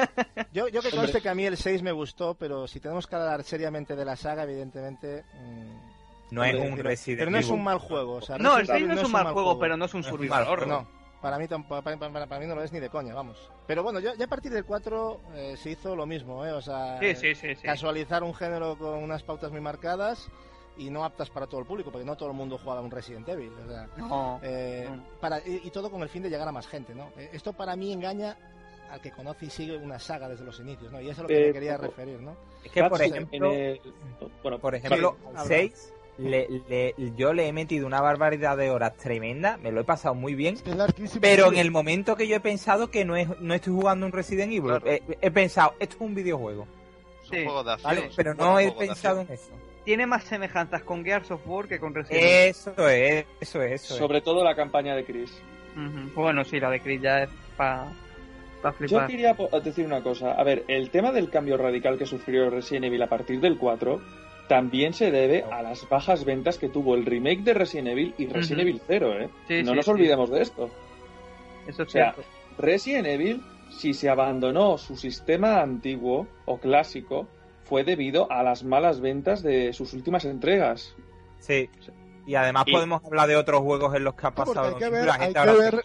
Yo, 0.52 0.68
yo 0.68 0.82
que 0.82 0.90
conste 0.90 1.22
que 1.22 1.30
a 1.30 1.34
mí 1.34 1.46
el 1.46 1.56
6 1.56 1.82
me 1.82 1.92
gustó, 1.92 2.34
pero 2.34 2.66
si 2.66 2.78
tenemos 2.78 3.06
que 3.06 3.16
hablar 3.16 3.42
seriamente 3.42 3.96
de 3.96 4.04
la 4.04 4.16
saga, 4.16 4.42
evidentemente... 4.42 5.24
Mm, 5.34 5.92
no 6.30 6.44
es 6.44 6.54
un 6.54 6.76
Resident 6.76 7.20
Pero 7.20 7.30
no 7.30 7.38
es 7.38 7.48
un 7.48 7.62
mal 7.62 7.78
juego. 7.78 8.14
O 8.14 8.20
sea, 8.20 8.36
no, 8.36 8.58
el 8.58 8.66
6 8.66 8.86
no 8.86 8.94
es 8.94 9.04
un 9.04 9.12
mal 9.12 9.32
juego, 9.32 9.58
pero 9.58 9.76
no 9.76 9.86
es 9.86 9.94
un 9.94 10.02
survival 10.02 10.46
horror. 10.48 10.68
No. 10.68 11.01
Para 11.22 11.38
mí, 11.38 11.46
para, 11.46 12.40
mí 12.40 12.46
no 12.46 12.56
lo 12.56 12.64
es 12.64 12.72
ni 12.72 12.80
de 12.80 12.90
coña, 12.90 13.14
vamos. 13.14 13.48
Pero 13.68 13.84
bueno, 13.84 14.00
ya, 14.00 14.12
a 14.12 14.26
partir 14.26 14.52
del 14.52 14.64
4 14.64 15.20
eh, 15.34 15.54
se 15.56 15.70
hizo 15.70 15.94
lo 15.94 16.04
mismo, 16.04 16.44
¿eh? 16.44 16.50
O 16.50 16.60
sea, 16.60 16.98
casualizar 17.62 18.24
un 18.24 18.34
género 18.34 18.76
con 18.76 18.94
unas 19.00 19.22
pautas 19.22 19.52
muy 19.52 19.60
marcadas 19.60 20.28
y 20.76 20.90
no 20.90 21.04
aptas 21.04 21.30
para 21.30 21.46
todo 21.46 21.60
el 21.60 21.66
público, 21.66 21.92
porque 21.92 22.04
no 22.04 22.16
todo 22.16 22.30
el 22.30 22.34
mundo 22.34 22.58
juega 22.58 22.80
un 22.80 22.90
Resident 22.90 23.28
Evil. 23.28 23.52
O 23.52 23.68
sea, 23.68 23.88
eh, 24.42 24.88
Para, 25.20 25.38
y, 25.46 25.70
todo 25.70 25.92
con 25.92 26.02
el 26.02 26.08
fin 26.08 26.24
de 26.24 26.28
llegar 26.28 26.48
a 26.48 26.52
más 26.52 26.66
gente, 26.66 26.92
¿no? 26.92 27.12
Eh, 27.16 27.30
esto 27.32 27.52
para 27.52 27.76
mí 27.76 27.92
engaña 27.92 28.36
al 28.90 29.00
que 29.00 29.12
conoce 29.12 29.46
y 29.46 29.50
sigue 29.50 29.76
una 29.76 30.00
saga 30.00 30.28
desde 30.28 30.44
los 30.44 30.58
inicios, 30.58 30.90
¿no? 30.90 31.00
Y 31.00 31.08
eso 31.08 31.22
es 31.22 31.22
lo 31.22 31.28
que 31.28 31.46
me 31.46 31.52
quería 31.52 31.76
referir, 31.76 32.20
¿no? 32.20 32.36
Es 32.64 32.72
que, 32.72 32.82
por 32.82 33.00
ejemplo, 33.00 33.52
bueno, 34.42 34.58
por 34.58 34.74
ejemplo, 34.74 35.16
6 35.46 35.92
le, 36.18 36.94
yo 37.16 37.32
le 37.32 37.48
he 37.48 37.52
metido 37.52 37.86
una 37.86 38.00
barbaridad 38.00 38.56
de 38.56 38.70
horas 38.70 38.96
tremenda, 38.96 39.56
me 39.56 39.72
lo 39.72 39.80
he 39.80 39.84
pasado 39.84 40.14
muy 40.14 40.34
bien, 40.34 40.56
pero 41.20 41.48
en 41.48 41.58
el 41.58 41.70
momento 41.70 42.16
que 42.16 42.28
yo 42.28 42.36
he 42.36 42.40
pensado 42.40 42.90
que 42.90 43.04
no, 43.04 43.16
es, 43.16 43.28
no 43.40 43.54
estoy 43.54 43.72
jugando 43.72 44.06
un 44.06 44.12
Resident 44.12 44.52
Evil, 44.52 44.80
he, 44.84 45.30
pensado, 45.30 45.74
esto 45.78 45.96
es 45.96 46.00
un 46.00 46.14
videojuego. 46.14 46.66
Sí. 47.30 47.46
pero 48.14 48.34
no 48.34 48.58
he 48.58 48.70
pensado 48.72 49.22
en 49.22 49.32
eso. 49.32 49.50
Tiene 49.84 50.06
más 50.06 50.24
semejanzas 50.24 50.82
con 50.82 51.04
Gears 51.04 51.30
of 51.30 51.40
War 51.46 51.66
que 51.66 51.80
con 51.80 51.94
Resident 51.94 52.22
Evil. 52.22 52.34
Eso 52.34 52.88
es, 52.88 53.26
eso 53.40 53.62
es. 53.62 53.82
Sobre 53.82 54.20
todo 54.20 54.44
la 54.44 54.54
campaña 54.54 54.94
de 54.94 55.04
Chris. 55.04 55.32
Bueno, 56.14 56.44
sí, 56.44 56.60
la 56.60 56.70
de 56.70 56.80
Chris 56.80 57.00
ya 57.00 57.22
es 57.22 57.30
para... 57.56 57.90
Yo 58.86 59.04
quería 59.08 59.34
decir 59.64 59.84
una 59.84 60.02
cosa. 60.04 60.34
A 60.34 60.44
ver, 60.44 60.64
el 60.68 60.90
tema 60.90 61.10
del 61.10 61.30
cambio 61.30 61.56
radical 61.56 61.98
que 61.98 62.06
sufrió 62.06 62.48
Resident 62.48 62.84
Evil 62.84 63.02
a 63.02 63.08
partir 63.08 63.40
del 63.40 63.58
4 63.58 64.00
también 64.48 64.92
se 64.92 65.10
debe 65.10 65.44
a 65.44 65.62
las 65.62 65.88
bajas 65.88 66.24
ventas 66.24 66.58
que 66.58 66.68
tuvo 66.68 66.94
el 66.94 67.06
remake 67.06 67.42
de 67.42 67.54
Resident 67.54 67.88
Evil 67.88 68.14
y 68.18 68.26
Resident 68.26 68.62
Evil 68.62 68.80
0, 68.86 69.30
¿eh? 69.48 69.62
no 69.62 69.74
nos 69.74 69.88
olvidemos 69.88 70.30
de 70.30 70.42
esto. 70.42 70.70
Eso 71.66 71.84
o 71.84 71.88
sea, 71.88 72.14
Resident 72.58 73.06
Evil, 73.06 73.42
si 73.70 73.94
se 73.94 74.08
abandonó 74.08 74.78
su 74.78 74.96
sistema 74.96 75.60
antiguo 75.60 76.26
o 76.44 76.58
clásico, 76.58 77.28
fue 77.64 77.84
debido 77.84 78.30
a 78.30 78.42
las 78.42 78.64
malas 78.64 79.00
ventas 79.00 79.42
de 79.42 79.72
sus 79.72 79.94
últimas 79.94 80.24
entregas. 80.24 80.94
Sí. 81.38 81.70
Y 82.26 82.34
además 82.34 82.64
Y- 82.66 82.72
podemos 82.72 83.04
hablar 83.04 83.28
de 83.28 83.36
otros 83.36 83.60
juegos 83.62 83.94
en 83.94 84.04
los 84.04 84.14
que 84.14 84.26
ha 84.26 84.30
pasado. 84.32 84.68
hay 84.68 84.74
que 84.74 84.84
hay 84.84 84.90
ver, 84.90 85.84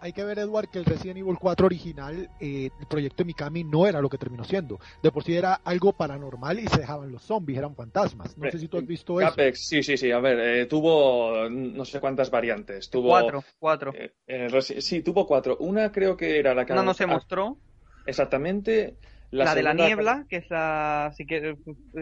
hay 0.00 0.12
que 0.12 0.24
ver, 0.24 0.38
Edward, 0.38 0.68
que 0.68 0.78
el 0.78 0.84
Resident 0.84 1.18
Evil 1.18 1.36
4 1.38 1.66
original, 1.66 2.28
eh, 2.38 2.70
el 2.78 2.86
proyecto 2.86 3.22
de 3.22 3.26
Mikami 3.26 3.64
no 3.64 3.86
era 3.86 4.00
lo 4.00 4.08
que 4.08 4.18
terminó 4.18 4.44
siendo. 4.44 4.78
De 5.02 5.10
por 5.10 5.24
sí 5.24 5.34
era 5.34 5.54
algo 5.54 5.92
paranormal 5.92 6.58
y 6.60 6.66
se 6.68 6.80
dejaban 6.80 7.10
los 7.10 7.22
zombies, 7.22 7.58
eran 7.58 7.74
fantasmas. 7.74 8.36
No 8.36 8.50
sé 8.50 8.58
si 8.58 8.68
tú 8.68 8.78
has 8.78 8.86
visto 8.86 9.20
eso. 9.20 9.30
Capex, 9.30 9.66
sí, 9.66 9.82
sí, 9.82 9.96
sí. 9.96 10.10
A 10.10 10.20
ver, 10.20 10.38
eh, 10.40 10.66
tuvo 10.66 11.48
no 11.48 11.84
sé 11.84 12.00
cuántas 12.00 12.30
variantes. 12.30 12.88
Tuvo, 12.90 13.08
Cuatro, 13.10 13.44
cuatro. 13.58 13.92
eh, 13.94 14.12
el 14.26 14.62
sí, 14.62 15.02
tuvo 15.02 15.26
cuatro. 15.26 15.56
Una 15.58 15.90
creo 15.90 16.16
que 16.16 16.38
era 16.38 16.54
la 16.54 16.64
que 16.64 16.72
Una 16.72 16.82
no 16.82 16.94
se 16.94 17.06
mostró. 17.06 17.58
Exactamente. 18.04 18.96
La, 19.30 19.54
de 19.54 19.62
la 19.62 19.74
niebla, 19.74 20.24
que 20.28 20.36
es 20.36 20.50
la. 20.50 21.12
Si 21.14 21.26
quieres- 21.26 21.58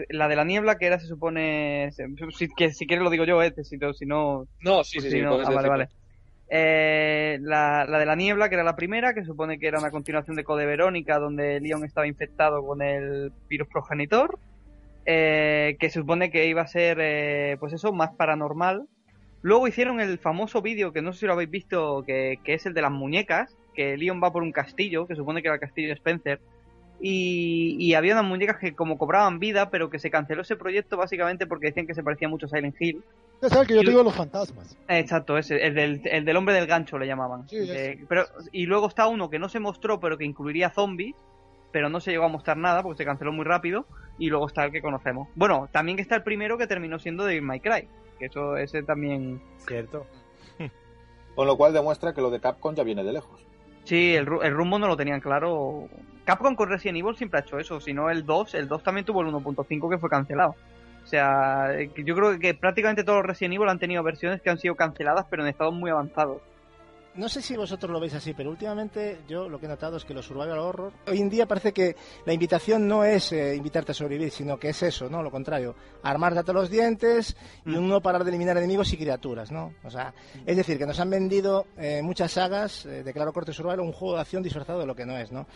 la 0.09 0.27
de 0.27 0.35
la 0.35 0.45
niebla, 0.45 0.77
que 0.77 0.87
era, 0.87 0.99
se 0.99 1.07
supone. 1.07 1.91
Si, 1.91 2.47
que, 2.55 2.71
si 2.71 2.87
quieres 2.87 3.03
lo 3.03 3.09
digo 3.09 3.25
yo, 3.25 3.41
eh, 3.43 3.53
si, 3.63 3.77
si 3.93 4.05
no. 4.05 4.47
No, 4.61 4.83
sí, 4.83 5.01
sí, 5.01 5.09
si 5.09 5.17
sí. 5.17 5.21
no- 5.21 5.33
ah, 5.41 5.49
vale, 5.51 5.67
vale. 5.69 5.89
Eh, 6.49 7.39
la, 7.41 7.85
de 7.85 8.05
la 8.05 8.15
niebla, 8.15 8.47
que 8.47 8.55
era 8.55 8.63
la 8.63 8.75
primera, 8.77 9.13
que 9.13 9.25
supone 9.25 9.59
que 9.59 9.67
era 9.67 9.79
una 9.79 9.91
continuación 9.91 10.35
de 10.37 10.45
Code 10.45 10.65
Verónica, 10.65 11.19
donde 11.19 11.59
Leon 11.59 11.83
estaba 11.83 12.07
infectado 12.07 12.65
con 12.65 12.81
el 12.81 13.31
virus 13.49 13.67
progenitor. 13.67 14.39
eh, 15.05 15.77
que 15.79 15.89
se 15.89 15.99
supone 16.01 16.29
que 16.31 16.47
iba 16.47 16.61
a 16.61 16.67
ser, 16.67 16.97
eh, 17.01 17.57
pues 17.59 17.73
eso, 17.73 17.93
más 17.93 18.11
paranormal. 18.15 18.87
Luego 19.41 19.67
hicieron 19.67 20.01
el 20.01 20.19
famoso 20.19 20.61
vídeo, 20.61 20.91
que 20.91 21.01
no 21.01 21.13
sé 21.13 21.21
si 21.21 21.25
lo 21.27 21.33
habéis 21.33 21.49
visto, 21.49 22.03
que, 22.05 22.39
que 22.43 22.53
es 22.55 22.65
el 22.65 22.73
de 22.73 22.81
las 22.81 22.91
muñecas, 22.91 23.55
que 23.73 23.95
Leon 23.97 24.21
va 24.21 24.33
por 24.33 24.43
un 24.43 24.51
castillo, 24.51 25.07
que 25.07 25.15
supone 25.15 25.41
que 25.41 25.47
era 25.47 25.55
el 25.55 25.61
castillo 25.61 25.87
de 25.89 25.93
Spencer, 25.93 26.41
y, 26.99 27.75
y 27.79 27.93
había 27.93 28.13
unas 28.13 28.25
muñecas 28.25 28.57
que 28.57 28.73
como 28.75 28.97
cobraban 28.97 29.39
vida, 29.39 29.69
pero 29.69 29.89
que 29.89 29.99
se 29.99 30.09
canceló 30.09 30.41
ese 30.41 30.55
proyecto 30.55 30.97
básicamente 30.97 31.45
porque 31.47 31.67
decían 31.67 31.87
que 31.87 31.93
se 31.93 32.03
parecía 32.03 32.27
mucho 32.29 32.47
a 32.47 32.49
Silent 32.49 32.75
Hill. 32.79 33.03
Ese 33.41 33.53
es 33.53 33.61
el 33.61 33.67
que 33.67 33.75
yo 33.75 33.81
y- 33.81 33.85
te 33.85 33.91
digo 33.91 34.03
los 34.03 34.15
fantasmas. 34.15 34.75
Exacto, 34.87 35.37
ese, 35.37 35.63
el 35.65 35.75
del, 35.75 36.01
el 36.05 36.25
del 36.25 36.37
hombre 36.37 36.55
del 36.55 36.65
gancho 36.67 36.97
le 36.97 37.05
llamaban. 37.07 37.47
Sí, 37.47 37.57
Eh, 37.69 38.03
pero, 38.09 38.25
y 38.51 38.65
luego 38.65 38.87
está 38.87 39.07
uno 39.07 39.29
que 39.29 39.37
no 39.39 39.47
se 39.49 39.59
mostró, 39.59 39.99
pero 39.99 40.17
que 40.17 40.25
incluiría 40.25 40.71
zombies, 40.71 41.15
pero 41.71 41.89
no 41.89 41.99
se 41.99 42.11
llegó 42.11 42.25
a 42.25 42.29
mostrar 42.29 42.57
nada 42.57 42.81
porque 42.81 42.97
se 42.97 43.05
canceló 43.05 43.31
muy 43.31 43.45
rápido. 43.45 43.85
Y 44.19 44.29
luego 44.29 44.47
está 44.47 44.65
el 44.65 44.71
que 44.71 44.81
conocemos. 44.81 45.27
Bueno, 45.35 45.69
también 45.71 45.99
está 45.99 46.15
el 46.15 46.23
primero 46.23 46.57
que 46.57 46.65
terminó 46.65 46.97
siendo 46.97 47.23
de 47.25 47.39
My 47.39 47.59
Cry, 47.59 47.87
que 48.17 48.25
eso 48.25 48.57
ese 48.57 48.81
también. 48.81 49.39
Cierto. 49.67 50.07
Con 51.35 51.45
lo 51.45 51.55
cual 51.55 51.71
demuestra 51.73 52.13
que 52.13 52.21
lo 52.21 52.31
de 52.31 52.39
Capcom 52.39 52.73
ya 52.73 52.81
viene 52.83 53.03
de 53.03 53.13
lejos. 53.13 53.45
Sí, 53.87 54.13
el, 54.15 54.25
ru- 54.25 54.43
el 54.43 54.53
rumbo 54.53 54.77
no 54.79 54.87
lo 54.87 54.97
tenían 54.97 55.21
claro. 55.21 55.87
Capcom 56.25 56.55
con 56.55 56.67
Resident 56.69 56.97
Evil 56.97 57.15
siempre 57.15 57.39
ha 57.39 57.43
hecho 57.43 57.57
eso, 57.57 57.79
si 57.79 57.93
no 57.93 58.09
el 58.09 58.25
2, 58.25 58.53
el 58.55 58.67
2 58.67 58.83
también 58.83 59.05
tuvo 59.05 59.21
el 59.21 59.27
1.5 59.27 59.89
que 59.89 59.97
fue 59.97 60.09
cancelado. 60.09 60.55
O 61.03 61.07
sea, 61.07 61.73
eh, 61.73 61.89
yo 62.03 62.13
creo 62.15 62.37
que 62.37 62.53
prácticamente 62.53 63.05
todos 63.05 63.19
los 63.19 63.25
Resident 63.27 63.55
Evil 63.55 63.69
han 63.69 63.79
tenido 63.79 64.03
versiones 64.03 64.41
que 64.41 64.49
han 64.49 64.57
sido 64.57 64.75
canceladas, 64.75 65.25
pero 65.29 65.43
en 65.43 65.47
estados 65.49 65.73
muy 65.73 65.89
avanzados. 65.89 66.41
No 67.17 67.27
sé 67.27 67.41
si 67.41 67.57
vosotros 67.57 67.91
lo 67.91 67.99
veis 67.99 68.13
así, 68.13 68.35
pero 68.35 68.51
últimamente 68.51 69.21
yo 69.27 69.49
lo 69.49 69.59
que 69.59 69.65
he 69.65 69.69
notado 69.69 69.97
es 69.97 70.05
que 70.05 70.13
los 70.13 70.23
survival 70.23 70.59
horror 70.59 70.93
hoy 71.07 71.19
en 71.19 71.29
día 71.29 71.47
parece 71.47 71.73
que 71.73 71.95
la 72.25 72.33
invitación 72.33 72.87
no 72.87 73.03
es 73.03 73.31
eh, 73.31 73.55
invitarte 73.55 73.91
a 73.91 73.95
sobrevivir, 73.95 74.29
sino 74.29 74.59
que 74.59 74.69
es 74.69 74.83
eso, 74.83 75.09
¿no? 75.09 75.23
Lo 75.23 75.31
contrario, 75.31 75.75
armarte 76.03 76.39
hasta 76.39 76.53
los 76.53 76.69
dientes 76.69 77.35
y 77.65 77.71
un 77.71 77.87
no 77.87 78.01
parar 78.01 78.23
de 78.23 78.29
eliminar 78.29 78.55
enemigos 78.57 78.93
y 78.93 78.97
criaturas, 78.97 79.51
¿no? 79.51 79.73
O 79.83 79.89
sea, 79.89 80.13
es 80.45 80.55
decir, 80.55 80.77
que 80.77 80.85
nos 80.85 80.99
han 80.99 81.09
vendido 81.09 81.65
eh, 81.75 82.03
muchas 82.03 82.33
sagas 82.33 82.85
eh, 82.85 83.01
de 83.01 83.13
claro 83.13 83.33
corte 83.33 83.51
survival 83.51 83.79
un 83.79 83.93
juego 83.93 84.13
de 84.13 84.21
acción 84.21 84.43
disfrazado 84.43 84.79
de 84.79 84.85
lo 84.85 84.95
que 84.95 85.07
no 85.07 85.17
es, 85.17 85.31
¿no? 85.31 85.47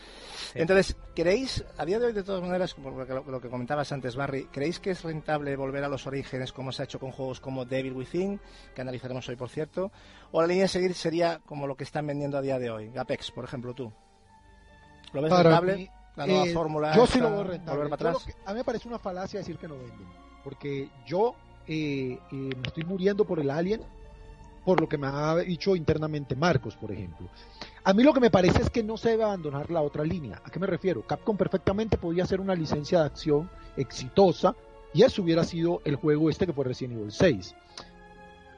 Entonces, 0.55 0.97
¿creéis, 1.13 1.63
a 1.77 1.85
día 1.85 1.99
de 1.99 2.07
hoy 2.07 2.13
de 2.13 2.23
todas 2.23 2.41
maneras, 2.41 2.73
por 2.73 2.93
lo 2.93 3.05
que, 3.05 3.31
lo 3.31 3.39
que 3.39 3.49
comentabas 3.49 3.91
antes, 3.91 4.15
Barry, 4.15 4.45
¿creéis 4.45 4.79
que 4.79 4.89
es 4.89 5.03
rentable 5.03 5.55
volver 5.55 5.83
a 5.83 5.89
los 5.89 6.07
orígenes 6.07 6.51
como 6.51 6.71
se 6.71 6.81
ha 6.81 6.85
hecho 6.85 6.99
con 6.99 7.11
juegos 7.11 7.39
como 7.39 7.65
Devil 7.65 7.93
Within, 7.93 8.41
que 8.73 8.81
analizaremos 8.81 9.29
hoy, 9.29 9.35
por 9.35 9.49
cierto? 9.49 9.91
¿O 10.31 10.41
la 10.41 10.47
línea 10.47 10.65
a 10.65 10.67
seguir 10.69 10.93
sería 10.93 11.39
como 11.45 11.67
lo 11.67 11.75
que 11.75 11.83
están 11.83 12.07
vendiendo 12.07 12.37
a 12.37 12.41
día 12.41 12.57
de 12.59 12.69
hoy? 12.69 12.91
Apex, 12.97 13.31
por 13.31 13.43
ejemplo, 13.43 13.73
tú. 13.73 13.91
¿Lo 15.13 15.21
ves 15.21 15.29
Para 15.29 15.43
rentable? 15.43 15.75
mí, 15.77 15.89
la 16.15 16.25
nueva 16.27 16.45
eh, 16.47 16.53
fórmula. 16.53 16.95
Yo 16.95 17.03
esta, 17.03 17.13
sí 17.15 17.19
lo 17.19 17.31
veo 17.31 17.43
rentable. 17.43 17.93
Atrás. 17.93 18.13
lo 18.13 18.19
que- 18.19 18.33
a 18.45 18.51
mí 18.51 18.57
me 18.59 18.63
parece 18.63 18.87
una 18.87 18.99
falacia 18.99 19.39
decir 19.39 19.57
que 19.57 19.67
no 19.67 19.75
venden. 19.77 20.07
Porque 20.43 20.89
yo 21.05 21.35
eh, 21.67 22.17
eh, 22.31 22.35
me 22.55 22.67
estoy 22.67 22.83
muriendo 22.85 23.25
por 23.25 23.39
el 23.39 23.49
Alien, 23.49 23.81
por 24.65 24.79
lo 24.79 24.87
que 24.87 24.97
me 24.97 25.07
ha 25.07 25.35
dicho 25.37 25.75
internamente 25.75 26.35
Marcos, 26.35 26.75
por 26.75 26.91
ejemplo. 26.91 27.27
A 27.83 27.93
mí 27.93 28.03
lo 28.03 28.13
que 28.13 28.19
me 28.19 28.31
parece 28.31 28.61
es 28.61 28.69
que 28.69 28.83
no 28.83 28.95
se 28.97 29.09
debe 29.09 29.23
abandonar 29.23 29.69
la 29.69 29.81
otra 29.81 30.03
línea. 30.03 30.41
¿A 30.45 30.49
qué 30.49 30.59
me 30.59 30.67
refiero? 30.67 31.01
Capcom 31.05 31.35
perfectamente 31.35 31.97
podía 31.97 32.23
hacer 32.23 32.39
una 32.39 32.55
licencia 32.55 32.99
de 32.99 33.05
acción 33.05 33.49
exitosa 33.75 34.55
y 34.93 35.03
eso 35.03 35.21
hubiera 35.23 35.43
sido 35.43 35.81
el 35.83 35.95
juego 35.95 36.29
este 36.29 36.45
que 36.45 36.53
fue 36.53 36.65
Resident 36.65 36.99
Evil 36.99 37.11
6. 37.11 37.55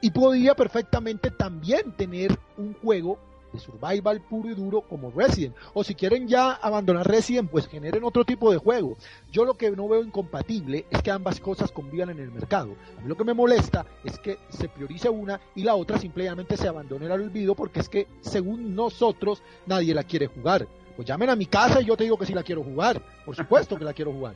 Y 0.04 0.10
podía 0.10 0.54
perfectamente 0.54 1.30
también 1.30 1.92
tener 1.96 2.38
un 2.58 2.74
juego 2.74 3.18
de 3.54 3.58
survival 3.58 4.20
puro 4.20 4.50
y 4.50 4.54
duro 4.54 4.82
como 4.82 5.10
Resident. 5.10 5.56
O 5.72 5.82
si 5.82 5.94
quieren 5.94 6.28
ya 6.28 6.52
abandonar 6.52 7.08
Resident, 7.08 7.50
pues 7.50 7.66
generen 7.66 8.04
otro 8.04 8.22
tipo 8.22 8.52
de 8.52 8.58
juego. 8.58 8.98
Yo 9.32 9.46
lo 9.46 9.54
que 9.54 9.70
no 9.70 9.88
veo 9.88 10.04
incompatible 10.04 10.84
es 10.90 11.00
que 11.00 11.10
ambas 11.10 11.40
cosas 11.40 11.72
convivan 11.72 12.10
en 12.10 12.18
el 12.18 12.30
mercado. 12.30 12.74
A 12.98 13.00
mí 13.00 13.08
lo 13.08 13.16
que 13.16 13.24
me 13.24 13.32
molesta 13.32 13.86
es 14.04 14.18
que 14.18 14.40
se 14.50 14.68
priorice 14.68 15.08
una 15.08 15.40
y 15.54 15.62
la 15.62 15.74
otra 15.74 15.96
simplemente 15.98 16.58
se 16.58 16.68
abandone 16.68 17.06
al 17.06 17.22
olvido 17.22 17.54
porque 17.54 17.80
es 17.80 17.88
que 17.88 18.06
según 18.20 18.74
nosotros 18.76 19.42
nadie 19.64 19.94
la 19.94 20.04
quiere 20.04 20.26
jugar. 20.26 20.68
Pues 20.96 21.08
llamen 21.08 21.30
a 21.30 21.34
mi 21.34 21.46
casa 21.46 21.80
y 21.80 21.86
yo 21.86 21.96
te 21.96 22.04
digo 22.04 22.18
que 22.18 22.26
sí 22.26 22.34
la 22.34 22.42
quiero 22.42 22.62
jugar. 22.62 23.00
Por 23.24 23.34
supuesto 23.34 23.78
que 23.78 23.86
la 23.86 23.94
quiero 23.94 24.12
jugar. 24.12 24.34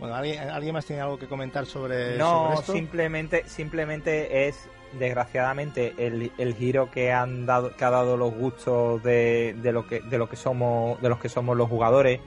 Bueno, 0.00 0.14
¿alguien, 0.14 0.48
¿alguien 0.48 0.72
más 0.72 0.86
tiene 0.86 1.02
algo 1.02 1.18
que 1.18 1.28
comentar 1.28 1.66
sobre, 1.66 2.16
No, 2.16 2.46
sobre 2.46 2.54
esto? 2.60 2.72
simplemente, 2.72 3.44
simplemente 3.46 4.48
es 4.48 4.66
desgraciadamente 4.98 5.94
el, 5.98 6.32
el 6.38 6.54
giro 6.54 6.90
que 6.90 7.12
han 7.12 7.46
dado, 7.46 7.74
que 7.76 7.84
ha 7.84 7.90
dado 7.90 8.16
los 8.16 8.32
gustos 8.34 9.02
de, 9.02 9.54
de 9.62 9.72
lo 9.72 9.86
que, 9.86 10.00
de 10.00 10.18
lo 10.18 10.28
que 10.28 10.36
somos, 10.36 11.00
de 11.00 11.08
los 11.08 11.18
que 11.18 11.28
somos 11.28 11.56
los 11.56 11.68
jugadores. 11.68 12.20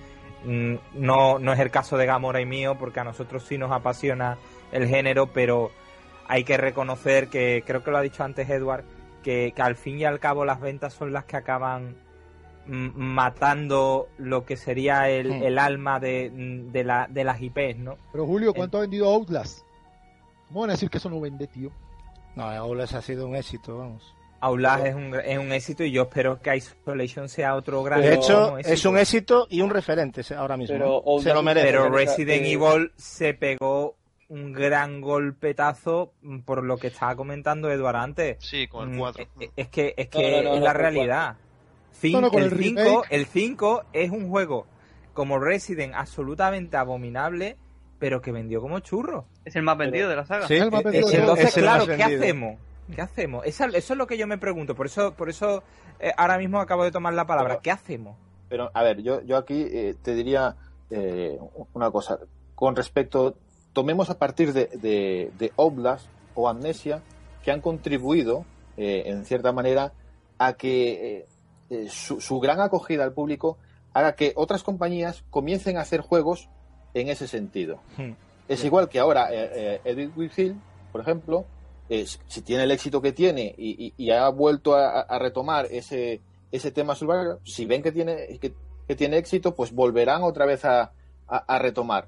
Mm, 0.45 0.75
No, 0.95 1.39
no 1.39 1.53
es 1.53 1.59
el 1.59 1.71
caso 1.71 1.97
de 1.97 2.05
Gamora 2.05 2.41
y 2.41 2.45
mío, 2.45 2.75
porque 2.79 2.99
a 2.99 3.03
nosotros 3.03 3.43
sí 3.43 3.57
nos 3.57 3.71
apasiona 3.71 4.37
el 4.71 4.87
género, 4.87 5.27
pero 5.27 5.71
hay 6.27 6.43
que 6.43 6.57
reconocer 6.57 7.27
que, 7.29 7.63
creo 7.65 7.83
que 7.83 7.91
lo 7.91 7.97
ha 7.97 8.01
dicho 8.01 8.23
antes 8.23 8.49
Edward, 8.49 8.83
que, 9.23 9.53
que 9.55 9.61
al 9.61 9.75
fin 9.75 9.99
y 9.99 10.05
al 10.05 10.19
cabo 10.19 10.45
las 10.45 10.59
ventas 10.61 10.93
son 10.93 11.11
las 11.13 11.25
que 11.25 11.37
acaban 11.37 11.95
mm, 12.67 12.89
matando 12.95 14.07
lo 14.17 14.45
que 14.45 14.57
sería 14.57 15.09
el, 15.09 15.29
Hmm. 15.31 15.43
el 15.43 15.57
alma 15.59 15.99
de, 15.99 16.29
de, 16.71 16.83
la, 16.83 17.07
de 17.09 17.23
las 17.23 17.41
IPs, 17.41 17.77
¿no? 17.77 17.97
Pero 18.11 18.25
Julio, 18.25 18.53
¿cuánto 18.53 18.77
ha 18.77 18.81
vendido 18.81 19.07
Outlast? 19.09 19.61
¿Cómo 20.47 20.61
van 20.61 20.69
a 20.69 20.73
decir 20.73 20.89
que 20.89 20.97
eso 20.97 21.09
no 21.09 21.19
vende, 21.19 21.47
tío? 21.47 21.71
No, 22.37 22.43
Outlast 22.49 22.93
ha 22.93 23.01
sido 23.01 23.27
un 23.27 23.35
éxito, 23.35 23.77
vamos. 23.77 24.13
Outlast 24.39 24.85
es 24.85 24.95
un, 24.95 25.15
es 25.15 25.37
un 25.39 25.51
éxito 25.51 25.83
y 25.83 25.91
yo 25.91 26.03
espero 26.03 26.39
que 26.41 26.55
Isolation 26.55 27.27
sea 27.27 27.55
otro 27.55 27.81
gran 27.83 28.01
de 28.01 28.13
hecho, 28.13 28.57
es 28.59 28.85
un 28.85 28.97
éxito 28.97 29.47
y 29.49 29.61
un 29.61 29.71
referente 29.71 30.21
ahora 30.35 30.55
mismo. 30.57 30.75
Pero 30.75 31.03
Se 31.21 31.33
lo 31.33 31.41
merece. 31.41 31.65
Pero 31.67 31.89
Resident 31.89 32.43
eh, 32.45 32.51
Evil 32.51 32.91
se 32.95 33.33
pegó 33.33 33.95
un 34.29 34.53
gran 34.53 35.01
golpetazo 35.01 36.13
mm, 36.21 36.39
por 36.41 36.63
lo 36.63 36.77
que 36.77 36.87
estaba 36.87 37.15
comentando 37.15 37.71
Eduardo 37.71 37.99
antes. 38.01 38.37
Sí, 38.39 38.67
con 38.67 38.89
el 38.89 38.95
Mm, 38.95 38.99
4. 38.99 39.23
eh, 39.39 39.49
Es 39.55 39.69
que 39.69 39.93
es, 39.97 40.07
que 40.09 40.43
no, 40.43 40.49
no, 40.51 40.55
es 40.57 40.61
la 40.61 40.73
realidad. 40.73 41.37
Cin- 41.99 42.11
No, 42.13 42.21
no, 42.21 42.29
con 42.29 42.43
el, 42.43 42.51
el 42.53 42.57
5, 42.59 42.81
remake. 42.83 43.07
el 43.09 43.25
5 43.25 43.83
es 43.93 44.11
un 44.11 44.29
juego 44.29 44.67
como 45.13 45.39
Resident 45.39 45.95
absolutamente 45.95 46.77
abominable, 46.77 47.57
pero 47.99 48.21
que 48.21 48.31
vendió 48.31 48.61
como 48.61 48.79
churro. 48.79 49.25
Es 49.45 49.55
el 49.55 49.63
más 49.63 49.77
vendido 49.77 50.09
de 50.09 50.15
la 50.15 50.25
saga. 50.25 50.47
Sí, 50.47 50.55
el 50.55 50.71
más 50.71 50.83
vendido 50.83 51.05
es 51.07 51.11
de 51.11 51.17
el- 51.19 51.23
todos. 51.25 51.37
Entonces, 51.39 51.49
es 51.49 51.57
el 51.57 51.63
claro, 51.63 51.77
más 51.79 51.95
¿qué 51.95 52.03
vendido. 52.03 52.21
hacemos? 52.23 52.59
¿Qué 52.95 53.01
hacemos? 53.01 53.45
Esa- 53.45 53.65
eso 53.65 53.93
es 53.93 53.97
lo 53.97 54.07
que 54.07 54.17
yo 54.17 54.27
me 54.27 54.37
pregunto. 54.37 54.75
Por 54.75 54.85
eso, 54.85 55.13
por 55.13 55.29
eso 55.29 55.63
eh, 55.99 56.11
ahora 56.17 56.37
mismo 56.37 56.59
acabo 56.59 56.83
de 56.83 56.91
tomar 56.91 57.13
la 57.13 57.25
palabra. 57.25 57.55
Pero- 57.55 57.61
¿Qué 57.63 57.71
hacemos? 57.71 58.17
Pero, 58.49 58.71
a 58.73 58.83
ver, 58.83 59.01
yo, 59.01 59.21
yo 59.23 59.35
aquí 59.37 59.65
eh, 59.69 59.95
te 60.01 60.13
diría 60.15 60.55
eh, 60.89 61.37
una 61.73 61.91
cosa. 61.91 62.19
Con 62.55 62.75
respecto, 62.75 63.35
tomemos 63.73 64.09
a 64.09 64.17
partir 64.17 64.53
de, 64.53 64.67
de, 64.67 65.31
de 65.37 65.51
Oblast 65.57 66.07
o 66.33 66.47
Amnesia, 66.47 67.01
que 67.43 67.51
han 67.51 67.59
contribuido, 67.61 68.45
eh, 68.77 69.03
en 69.07 69.25
cierta 69.25 69.51
manera, 69.51 69.91
a 70.39 70.53
que 70.53 71.25
su, 71.89 72.21
su 72.21 72.39
gran 72.39 72.61
acogida 72.61 73.03
al 73.03 73.11
público 73.11 73.57
haga 73.93 74.13
que 74.15 74.31
otras 74.37 74.63
compañías 74.63 75.25
comiencen 75.29 75.75
a 75.77 75.81
hacer 75.81 75.99
juegos 76.01 76.49
en 76.93 77.09
ese 77.09 77.27
sentido. 77.27 77.79
Hmm. 77.97 78.11
Es 78.47 78.63
igual 78.63 78.87
que 78.89 78.99
ahora 78.99 79.27
eh, 79.31 79.49
eh, 79.53 79.81
Edith 79.83 80.11
Whitfield, 80.15 80.55
por 80.91 81.01
ejemplo, 81.01 81.45
eh, 81.89 82.05
si 82.27 82.41
tiene 82.41 82.63
el 82.63 82.71
éxito 82.71 83.01
que 83.01 83.11
tiene 83.11 83.53
y, 83.57 83.87
y- 83.87 83.93
y 83.97 84.11
ha 84.11 84.27
vuelto 84.29 84.75
a, 84.75 85.01
a 85.01 85.19
retomar 85.19 85.67
ese, 85.69 86.21
ese 86.51 86.71
tema 86.71 86.95
survival, 86.95 87.39
si 87.43 87.65
ven 87.65 87.81
que 87.83 87.91
tiene, 87.91 88.37
que, 88.39 88.53
que 88.87 88.95
tiene 88.95 89.17
éxito, 89.17 89.53
pues 89.55 89.73
volverán 89.73 90.23
otra 90.23 90.45
vez 90.45 90.63
a, 90.65 90.91
a- 91.27 91.43
a 91.47 91.59
retomar. 91.59 92.07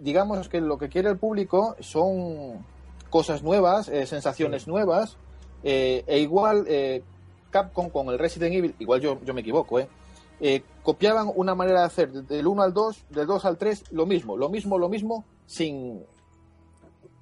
Digamos 0.00 0.48
que 0.48 0.60
lo 0.60 0.76
que 0.78 0.88
quiere 0.88 1.08
el 1.10 1.16
público 1.18 1.76
son 1.80 2.64
cosas 3.10 3.42
nuevas, 3.42 3.88
eh, 3.88 4.06
sensaciones 4.06 4.66
nuevas, 4.66 5.16
eh, 5.62 6.02
e 6.06 6.18
igual 6.18 6.64
eh, 6.68 7.02
Capcom 7.50 7.88
con 7.88 8.08
el 8.08 8.18
Resident 8.18 8.54
Evil, 8.54 8.74
igual 8.80 9.00
yo, 9.00 9.18
yo 9.24 9.32
me 9.32 9.40
equivoco, 9.40 9.78
eh, 9.78 9.88
eh, 10.46 10.62
copiaban 10.82 11.30
una 11.34 11.54
manera 11.54 11.80
de 11.80 11.86
hacer 11.86 12.12
del 12.12 12.46
1 12.46 12.62
al 12.62 12.74
2, 12.74 13.04
del 13.08 13.26
2 13.26 13.44
al 13.46 13.56
3, 13.56 13.84
lo 13.92 14.04
mismo, 14.04 14.36
lo 14.36 14.50
mismo, 14.50 14.78
lo 14.78 14.88
mismo, 14.90 15.24
sin, 15.46 16.04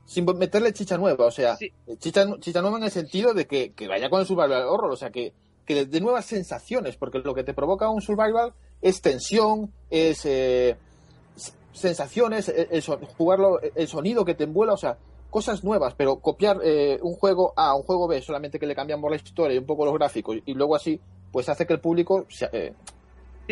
sin 0.07 0.25
meterle 0.25 0.73
chicha 0.73 0.99
nueva, 0.99 1.27
o 1.27 1.31
sea, 1.31 1.57
Sí. 1.57 1.71
chicha, 1.99 2.27
chicha 2.41 2.61
nueva 2.63 2.79
en 2.79 2.85
el 2.85 2.91
sentido 2.91 3.33
de 3.33 3.47
que, 3.47 3.73
que 3.75 3.87
vaya 3.87 4.11
con 4.11 4.21
el 4.21 4.27
survival 4.27 4.65
horror, 4.67 4.91
o 4.91 4.97
sea, 4.97 5.11
que, 5.11 5.33
que 5.65 5.87
de 5.87 6.01
nuevas 6.01 6.25
sensaciones, 6.27 6.97
porque 6.97 7.21
lo 7.21 7.35
que 7.35 7.45
te 7.45 7.55
provoca 7.55 7.89
un 7.91 8.01
survival 8.03 8.55
es 8.81 9.01
tensión, 9.01 9.73
es 9.89 10.27
eh, 10.27 10.77
sensaciones, 11.73 12.49
el, 12.49 12.69
el 12.71 12.83
son- 12.83 13.05
jugarlo, 13.17 13.61
el 13.61 13.89
sonido 13.89 14.25
que 14.25 14.35
te 14.35 14.45
envuela, 14.45 14.73
o 14.73 14.77
sea, 14.77 14.99
cosas 15.31 15.65
nuevas, 15.65 15.95
pero 15.95 16.17
copiar 16.17 16.59
eh, 16.63 16.99
un 17.03 17.15
juego 17.15 17.53
A 17.57 17.71
a 17.71 17.75
un 17.75 17.83
juego 17.85 18.07
B 18.09 18.21
solamente 18.21 18.59
que 18.59 18.67
le 18.67 18.75
cambiamos 18.75 19.09
la 19.11 19.17
historia 19.17 19.55
y 19.55 19.59
un 19.59 19.65
poco 19.67 19.85
los 19.87 19.95
gráficos 19.95 20.37
y 20.45 20.53
luego 20.55 20.75
así, 20.77 21.01
pues 21.31 21.49
hace 21.49 21.67
que 21.67 21.73
el 21.73 21.81
público 21.81 22.27
se- 22.29 22.51
eh, 22.53 22.75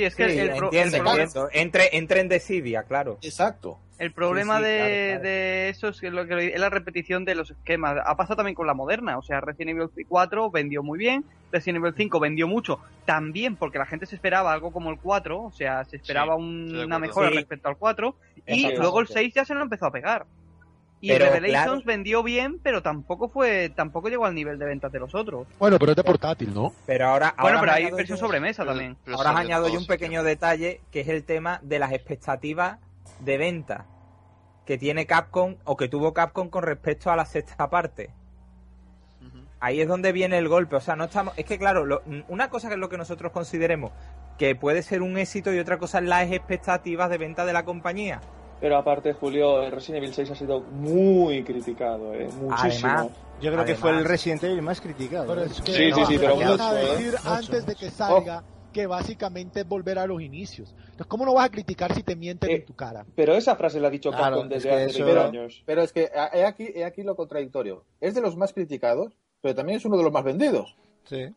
Sí, 0.01 0.05
es 0.07 0.15
que 0.17 0.31
Sí, 0.31 0.39
el, 0.39 0.51
pro- 0.57 0.65
entiendo, 0.67 0.97
el 0.97 1.03
problema- 1.03 1.23
entiendo. 1.23 1.49
Entre, 1.53 1.97
entre 1.97 2.21
en 2.21 2.29
desidia, 2.29 2.83
claro. 2.85 3.19
exacto. 3.23 3.79
El 3.99 4.13
problema 4.13 4.57
Sí, 4.59 4.65
sí, 4.65 4.71
de, 4.71 4.77
claro, 4.79 4.91
claro. 5.11 5.23
de 5.23 5.69
eso 5.69 5.89
es, 5.89 6.01
que 6.01 6.11
lo 6.11 6.27
que 6.27 6.55
es 6.55 6.59
la 6.61 6.71
repetición 6.71 7.27
de 7.27 7.35
los 7.35 7.51
esquemas. 7.51 7.99
Ha 8.07 8.17
pasado 8.17 8.37
también 8.37 8.55
con 8.55 8.67
la 8.67 8.73
moderna. 8.73 9.19
O 9.19 9.23
sea, 9.23 9.43
Resident 9.43 9.79
Evil 9.79 9.91
4 10.09 10.51
vendió 10.51 10.83
muy 10.83 10.99
bien, 10.99 11.23
Resident 11.53 11.85
Evil 11.85 11.93
5 11.95 12.19
vendió 12.19 12.49
mucho. 12.49 12.79
También 13.05 13.57
porque 13.57 13.77
la 13.79 13.85
gente 13.85 14.07
se 14.07 14.15
esperaba 14.15 14.55
algo 14.55 14.73
como 14.73 14.89
el 14.91 14.99
4. 14.99 15.43
O 15.43 15.53
sea, 15.53 15.85
se 15.85 15.97
esperaba 15.97 16.35
un- 16.35 16.75
una 16.75 16.99
mejora 16.99 17.29
Sí. 17.29 17.35
respecto 17.37 17.69
al 17.69 17.77
4. 17.77 18.17
Y 18.47 18.75
luego 18.75 19.01
el 19.01 19.07
6 19.09 19.35
ya 19.35 19.45
se 19.45 19.55
lo 19.55 19.61
empezó 19.63 19.85
a 19.85 19.93
pegar. 19.93 20.25
Y 21.03 21.09
Pero, 21.09 21.25
Revelations 21.27 21.65
claro. 21.67 21.83
vendió 21.87 22.23
bien, 22.23 22.59
pero 22.63 22.83
tampoco 22.83 23.29
fue 23.29 23.71
tampoco 23.75 24.09
llegó 24.11 24.27
al 24.27 24.35
nivel 24.35 24.59
de 24.59 24.67
ventas 24.67 24.93
de 24.93 24.99
los 24.99 25.15
otros. 25.15 25.47
Bueno, 25.59 25.79
pero 25.79 25.93
es 25.93 25.97
de 25.97 26.05
portátil, 26.05 26.53
¿no? 26.53 26.75
Pero 26.87 27.07
ahora. 27.09 27.35
bueno, 27.41 27.59
ahora 27.59 27.73
pero 27.75 27.87
hay 27.89 27.91
versión 27.97 28.19
yo- 28.19 28.27
sobremesa 28.27 28.63
Pero- 28.65 28.73
también. 28.73 28.97
pero 29.05 29.17
Ahora 29.17 29.31
sobre 29.31 29.45
añado 29.45 29.69
yo 29.69 29.79
un 29.79 29.87
pequeño 29.87 30.23
detalle 30.23 30.83
que 30.91 31.01
es 31.01 31.09
el 31.09 31.25
tema 31.25 31.59
de 31.63 31.79
las 31.79 31.93
expectativas 31.93 32.79
de 33.21 33.39
venta 33.39 33.87
que 34.67 34.77
tiene 34.77 35.07
Capcom 35.07 35.57
o 35.65 35.77
que 35.77 35.89
tuvo 35.89 36.13
Capcom 36.13 36.51
con 36.51 36.63
respecto 36.65 37.11
a 37.11 37.17
la 37.17 37.25
sexta 37.25 37.71
parte. 37.71 38.11
Ahí 39.63 39.81
es 39.83 39.89
donde 39.89 40.13
viene 40.13 40.39
el 40.39 40.49
golpe. 40.49 40.77
O 40.77 40.81
sea, 40.81 40.97
no 40.97 41.05
estamos. 41.05 41.35
Es 41.37 41.45
que, 41.45 41.59
claro, 41.59 41.85
lo- 41.85 42.03
una 42.29 42.49
cosa 42.49 42.69
que 42.69 42.75
es 42.75 42.81
lo 42.81 42.89
que 42.89 42.97
nosotros 42.97 43.31
consideremos 43.33 43.91
que 44.39 44.55
puede 44.55 44.83
ser 44.83 45.03
un 45.03 45.19
éxito 45.19 45.53
y 45.53 45.59
otra 45.59 45.79
cosa 45.79 45.99
es 45.99 46.05
las 46.05 46.31
expectativas 46.33 47.11
de 47.11 47.19
venta 47.19 47.45
de 47.45 47.53
la 47.53 47.65
compañía. 47.65 48.21
Pero 48.61 48.77
aparte, 48.77 49.13
Julio, 49.15 49.63
el 49.63 49.73
Resident 49.73 49.99
Evil 50.03 50.15
6 50.15 50.31
ha 50.31 50.35
sido 50.35 50.61
muy 50.61 51.43
criticado, 51.45 52.13
¿eh? 52.15 52.29
Muchísimo. 52.41 52.91
Además, 52.93 53.09
Yo 53.41 53.53
creo 53.53 53.65
que 53.65 53.75
fue 53.75 53.91
el 53.91 54.05
Resident 54.05 54.45
Evil 54.45 54.61
más 54.63 54.81
criticado. 54.81 55.27
Pero 55.29 55.43
¿eh? 55.43 55.47
es 55.47 55.61
que 55.63 55.73
Sí, 55.73 55.93
sí, 55.95 56.05
sí, 56.07 56.19
pero 56.19 56.37
mucho, 56.37 56.63
a 56.63 56.81
¿eh? 56.81 56.85
decir 56.87 57.15
antes 57.25 57.65
de 57.67 57.75
que 57.75 57.91
salga 57.91 58.45
que 58.73 58.87
básicamente 58.87 59.61
es 59.61 59.67
volver 59.69 59.99
a 59.99 60.07
los 60.07 60.21
inicios. 60.23 60.75
Entonces, 60.79 61.07
¿cómo 61.07 61.25
no 61.25 61.35
vas 61.35 61.47
a 61.47 61.51
criticar 61.51 61.93
si 61.95 62.03
te 62.05 62.15
mienten 62.15 62.51
Eh, 62.51 62.55
en 62.57 62.65
tu 62.67 62.75
cara? 62.77 63.05
Pero 63.17 63.35
esa 63.35 63.57
frase 63.57 63.81
la 63.81 63.89
ha 63.89 63.91
dicho 63.91 64.11
Claro, 64.11 64.37
Capcom 64.37 64.53
es 64.53 64.63
desde 64.63 64.71
hace 64.71 64.85
eso- 64.91 65.05
20 65.07 65.13
Pero- 65.13 65.27
años. 65.29 65.63
Pero 65.67 65.83
es 65.83 65.93
que 65.93 66.11
he 66.35 66.45
aquí, 66.45 66.69
he 66.75 66.85
aquí 66.85 67.03
lo 67.03 67.17
contradictorio. 67.17 67.85
Es 68.01 68.15
de 68.15 68.21
los 68.21 68.37
más 68.37 68.53
criticados, 68.53 69.17
pero 69.41 69.55
también 69.57 69.79
es 69.79 69.85
uno 69.87 69.97
de 69.97 70.05
los 70.05 70.13
más 70.13 70.23
vendidos. 70.23 70.77
Sí. 71.05 71.35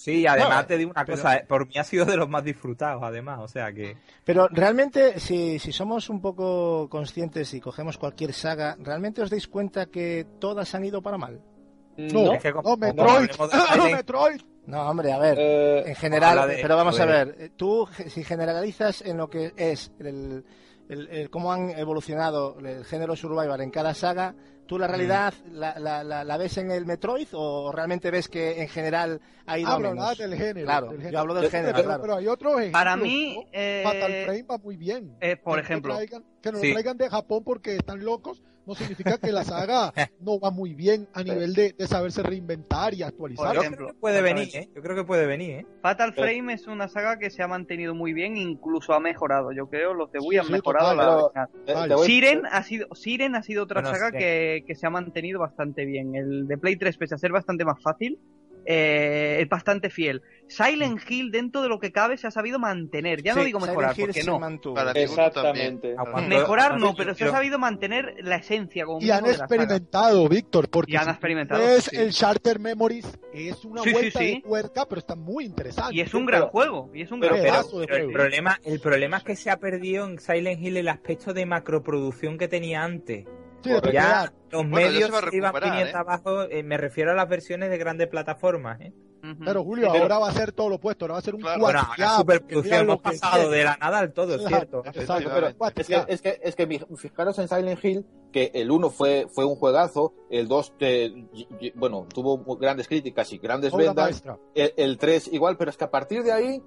Sí, 0.00 0.26
además 0.28 0.60
No, 0.62 0.66
te 0.66 0.78
digo 0.78 0.90
una 0.92 1.04
pero- 1.04 1.18
cosa, 1.18 1.36
eh, 1.38 1.44
por 1.48 1.66
mí 1.66 1.74
ha 1.76 1.82
sido 1.82 2.04
de 2.04 2.16
los 2.16 2.28
más 2.28 2.44
disfrutados, 2.44 3.02
además, 3.02 3.40
o 3.40 3.48
sea 3.48 3.72
que... 3.72 3.96
Pero 4.24 4.46
realmente, 4.48 5.18
si, 5.18 5.58
si 5.58 5.72
somos 5.72 6.08
un 6.08 6.20
poco 6.20 6.88
conscientes 6.88 7.52
y 7.52 7.60
cogemos 7.60 7.98
cualquier 7.98 8.32
saga, 8.32 8.76
¿realmente 8.78 9.22
os 9.22 9.28
dais 9.30 9.48
cuenta 9.48 9.86
que 9.86 10.24
todas 10.38 10.72
han 10.76 10.84
ido 10.84 11.02
para 11.02 11.18
mal? 11.18 11.40
No, 11.96 12.26
No, 12.26 12.32
es 12.34 12.40
que 12.42 12.52
como- 12.52 12.62
no, 12.62 12.76
como 12.76 12.86
Metroid. 12.86 13.10
hablemos 13.16 13.50
de 13.50 13.58
Silent- 13.58 13.92
Metroid. 13.96 14.40
No, 14.66 14.88
hombre, 14.88 15.12
a 15.12 15.18
ver. 15.18 15.36
eh, 15.40 15.82
En 15.88 15.94
general, 15.96 16.46
de- 16.48 16.58
pero 16.62 16.76
vamos 16.76 17.00
a 17.00 17.04
ver, 17.04 17.34
eh, 17.36 17.50
tú 17.56 17.88
si 18.06 18.22
generalizas 18.22 19.02
en 19.02 19.16
lo 19.16 19.28
que 19.28 19.52
es 19.56 19.90
el, 19.98 20.44
el- 20.88 21.08
el 21.08 21.28
cómo 21.30 21.52
han 21.52 21.70
evolucionado 21.70 22.56
el 22.60 22.84
género 22.84 23.16
survival 23.16 23.60
en 23.62 23.70
cada 23.72 23.94
saga, 23.94 24.36
¿tú 24.68 24.78
la 24.78 24.86
realidad 24.86 25.34
la, 25.50 25.76
la- 25.80 26.04
la- 26.04 26.22
la 26.22 26.36
ves 26.36 26.56
en 26.58 26.70
el 26.70 26.86
Metroid 26.86 27.26
o 27.32 27.72
realmente 27.72 28.10
ves 28.12 28.28
que 28.28 28.62
en 28.62 28.68
general 28.68 29.20
ha 29.46 29.58
ido 29.58 29.68
a 29.70 29.74
Hablo 29.74 29.90
menos? 29.90 30.16
del 30.18 30.34
género. 30.36 30.66
Claro, 30.66 30.88
del 30.92 31.10
yo 31.10 31.18
hablo 31.18 31.34
del 31.34 31.50
género, 31.50 31.72
pero, 31.74 31.84
claro. 31.84 32.02
pero 32.02 32.14
hay 32.16 32.26
otros 32.28 32.52
ejemplos. 32.60 32.72
Para 32.80 32.96
mí, 32.96 33.34
¿no? 33.36 33.50
eh, 33.52 33.80
Fatal 33.82 34.12
Frame 34.26 34.42
va 34.44 34.58
muy 34.58 34.76
bien. 34.76 35.16
eh, 35.20 35.36
por 35.36 35.56
Que 35.56 35.62
ejemplo, 35.62 35.94
traigan- 35.96 36.24
que 36.40 36.52
no 36.52 36.58
Sí. 36.58 36.68
lo 36.68 36.72
traigan 36.74 36.96
de 36.98 37.08
Japón 37.10 37.42
porque 37.44 37.74
están 37.76 38.04
locos 38.04 38.42
no 38.66 38.74
significa 38.74 39.16
que 39.16 39.32
la 39.32 39.44
saga 39.44 39.94
no 40.20 40.38
va 40.38 40.50
muy 40.50 40.74
bien 40.74 41.08
a 41.14 41.22
nivel 41.22 41.54
de, 41.54 41.72
de 41.72 41.86
saberse 41.86 42.22
reinventar 42.22 42.92
y 42.92 43.02
actualizar. 43.02 43.46
Por 43.46 43.54
Yo 43.54 43.60
ejemplo, 43.62 43.86
creo 43.86 43.94
que 43.94 44.00
puede 44.00 44.20
venir. 44.20 44.48
¿eh? 44.54 44.68
Yo 44.76 44.82
creo 44.82 44.94
que 44.94 45.04
puede 45.04 45.24
venir, 45.26 45.50
¿eh? 45.60 45.66
Fatal 45.80 46.12
Frame 46.12 46.52
es 46.52 46.66
una 46.66 46.86
saga 46.88 47.18
que 47.18 47.30
se 47.30 47.42
ha 47.42 47.48
mantenido 47.48 47.94
muy 47.94 48.12
bien, 48.12 48.36
incluso 48.36 48.92
ha 48.92 49.00
mejorado. 49.00 49.52
Yo 49.52 49.70
creo 49.70 49.94
los 49.94 50.12
de 50.12 50.18
Wii 50.18 50.38
han 50.40 50.46
Sí, 50.48 50.52
mejorado 50.52 50.90
total, 51.28 51.46
la 51.46 51.52
pero- 51.64 51.96
original. 51.96 51.98
Siren 52.04 52.42
ha 52.44 52.62
sido 52.62 52.94
Siren 52.94 53.34
ha 53.36 53.42
sido 53.42 53.62
otra 53.64 53.80
Bueno, 53.80 53.96
saga 53.96 54.10
sí. 54.10 54.18
que, 54.18 54.57
que 54.62 54.74
se 54.74 54.86
ha 54.86 54.90
mantenido 54.90 55.38
bastante 55.40 55.84
bien. 55.84 56.14
El 56.14 56.46
de 56.46 56.58
Play 56.58 56.76
3 56.76 56.96
pese 56.96 57.14
a 57.14 57.18
ser 57.18 57.32
bastante 57.32 57.64
más 57.64 57.80
fácil, 57.82 58.18
eh, 58.70 59.38
es 59.40 59.48
bastante 59.48 59.88
fiel. 59.88 60.20
Silent 60.46 61.00
Hill 61.08 61.30
dentro 61.30 61.62
de 61.62 61.68
lo 61.68 61.78
que 61.78 61.90
cabe 61.90 62.18
se 62.18 62.26
ha 62.26 62.30
sabido 62.30 62.58
mantener. 62.58 63.22
Ya 63.22 63.34
no 63.34 63.40
Sí, 63.40 63.46
digo 63.46 63.60
Silent 63.60 63.76
mejorar, 63.78 63.98
Hill 63.98 64.04
porque 64.06 64.20
se 64.20 64.26
no. 64.26 64.38
mantuvo. 64.38 64.74
Para 64.74 64.92
Exactamente. 64.92 65.94
también. 65.94 66.28
Mejorar 66.28 66.78
no, 66.78 66.94
pero 66.94 67.14
se 67.14 67.24
ha 67.24 67.30
sabido 67.30 67.58
mantener 67.58 68.14
la 68.22 68.36
esencia 68.36 68.84
como 68.84 69.00
Y 69.00 69.10
han 69.10 69.24
experimentado, 69.26 70.28
Víctor, 70.28 70.68
porque 70.68 70.92
Y 70.92 70.96
han 70.96 71.08
experimentado, 71.08 71.62
sí. 71.80 71.96
el 71.96 72.12
Charter 72.12 72.58
Memories 72.58 73.06
es 73.32 73.64
una 73.64 73.82
Sí, 73.82 73.92
vuelta 73.92 74.18
sí. 74.18 74.34
de 74.34 74.40
tuerca, 74.42 74.84
pero 74.86 74.98
está 74.98 75.16
muy 75.16 75.44
interesante. 75.46 75.94
Y 75.94 76.00
es 76.00 76.12
un 76.12 76.26
gran 76.26 76.42
Pero- 76.42 76.50
juego. 76.50 76.90
Y 76.94 77.02
es 77.02 77.10
un 77.10 77.20
pero- 77.20 77.36
gran 77.36 77.46
Pero, 77.46 77.62
juego. 77.64 77.94
el, 77.94 78.12
problema, 78.12 78.58
el 78.64 78.80
problema 78.80 79.16
es 79.18 79.24
que 79.24 79.36
se 79.36 79.50
ha 79.50 79.58
perdido 79.58 80.06
en 80.06 80.18
Silent 80.18 80.62
Hill 80.62 80.76
el 80.76 80.88
aspecto 80.88 81.32
de 81.32 81.46
macroproducción 81.46 82.36
que 82.36 82.48
tenía 82.48 82.82
antes. 82.84 83.26
Sí, 83.62 83.70
de 83.70 83.92
Ya 83.92 84.32
los 84.50 84.62
Bueno, 84.68 84.76
medios 84.90 85.10
se 85.30 85.36
iban 85.36 85.54
¿eh? 85.62 85.92
abajo, 85.94 86.42
eh, 86.44 86.62
me 86.62 86.76
refiero 86.76 87.10
a 87.10 87.14
las 87.14 87.28
versiones 87.28 87.70
de 87.70 87.78
grandes 87.78 88.08
plataformas. 88.08 88.80
¿eh? 88.80 88.92
Pero 89.44 89.64
Julio, 89.64 89.88
Pero- 89.90 90.04
ahora 90.04 90.18
va 90.20 90.28
a 90.28 90.32
ser 90.32 90.52
todo 90.52 90.68
lo 90.68 90.76
opuesto, 90.76 91.04
ahora 91.04 91.14
va 91.14 91.18
a 91.18 91.22
ser 91.22 91.34
un 91.34 91.40
Claro. 91.40 91.60
Bueno, 91.60 91.80
hemos 92.64 92.98
pasado 93.00 93.50
de 93.50 93.64
la 93.64 93.76
nada 93.76 93.98
al 93.98 94.12
todo, 94.12 94.36
es 94.36 94.46
cierto. 94.46 94.82
exacto, 94.86 95.28
pero 95.34 95.48
Es 95.74 95.86
que, 95.86 96.04
es, 96.08 96.22
que, 96.22 96.40
es 96.42 96.54
que 96.56 96.66
mi- 96.66 96.80
fijaros 96.96 97.36
en 97.40 97.48
Silent 97.48 97.84
Hill 97.84 98.06
que 98.32 98.52
el 98.54 98.70
1 98.70 98.90
fue, 98.90 99.26
fue 99.28 99.44
un 99.44 99.56
juegazo, 99.56 100.14
el 100.30 100.46
2 100.46 100.72
bueno, 101.74 102.06
tuvo 102.14 102.56
grandes 102.56 102.86
críticas 102.86 103.32
y 103.32 103.38
grandes 103.38 103.72
Obra 103.74 103.86
ventas, 103.86 104.04
maestra. 104.04 104.38
el, 104.54 104.72
el 104.76 104.98
3 104.98 105.28
igual, 105.32 105.56
pero 105.56 105.70
es 105.72 105.76
que 105.76 105.84
a 105.84 105.90
partir 105.90 106.22
de 106.22 106.32
ahí 106.32 106.62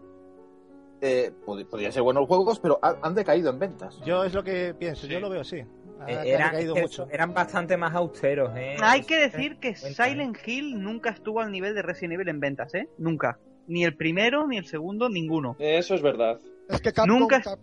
eh, 1.03 1.31
pod- 1.45 1.65
podrían 1.67 1.91
ser 1.91 2.03
buenos 2.03 2.27
juegos, 2.27 2.59
pero 2.59 2.77
ha- 2.81 2.97
han 3.01 3.15
decaído 3.15 3.49
en 3.49 3.57
ventas. 3.59 3.99
Yo 4.05 4.23
es 4.23 4.33
lo 4.33 4.43
que 4.43 4.75
pienso, 4.77 5.07
yo 5.07 5.19
lo 5.19 5.29
veo 5.29 5.41
así. 5.41 5.63
Eh, 6.07 6.21
eran, 6.25 6.55
mucho. 6.81 7.07
bastante 7.33 7.77
más 7.77 7.93
austeros. 7.95 8.51
¿eh? 8.55 8.75
Hay 8.81 9.03
que 9.03 9.17
decir 9.19 9.57
que. 9.57 9.75
Silent 9.75 10.37
Hill 10.45 10.81
nunca 10.81 11.09
estuvo 11.11 11.39
al 11.41 11.51
nivel 11.51 11.75
de 11.75 11.81
Resident 11.81 12.13
Evil 12.13 12.29
en 12.29 12.39
ventas, 12.39 12.73
¿eh? 12.75 12.87
Nunca. 12.97 13.39
Ni 13.67 13.83
el 13.83 13.95
primero, 13.95 14.47
ni 14.47 14.57
el 14.57 14.65
segundo, 14.65 15.07
ninguno. 15.09 15.55
Eso 15.59 15.95
es 15.95 16.01
verdad. 16.01 16.39
Es 16.69 16.81
que 16.81 16.91
Capcom, 16.91 17.19
Nunca- 17.19 17.41
Cap- 17.41 17.59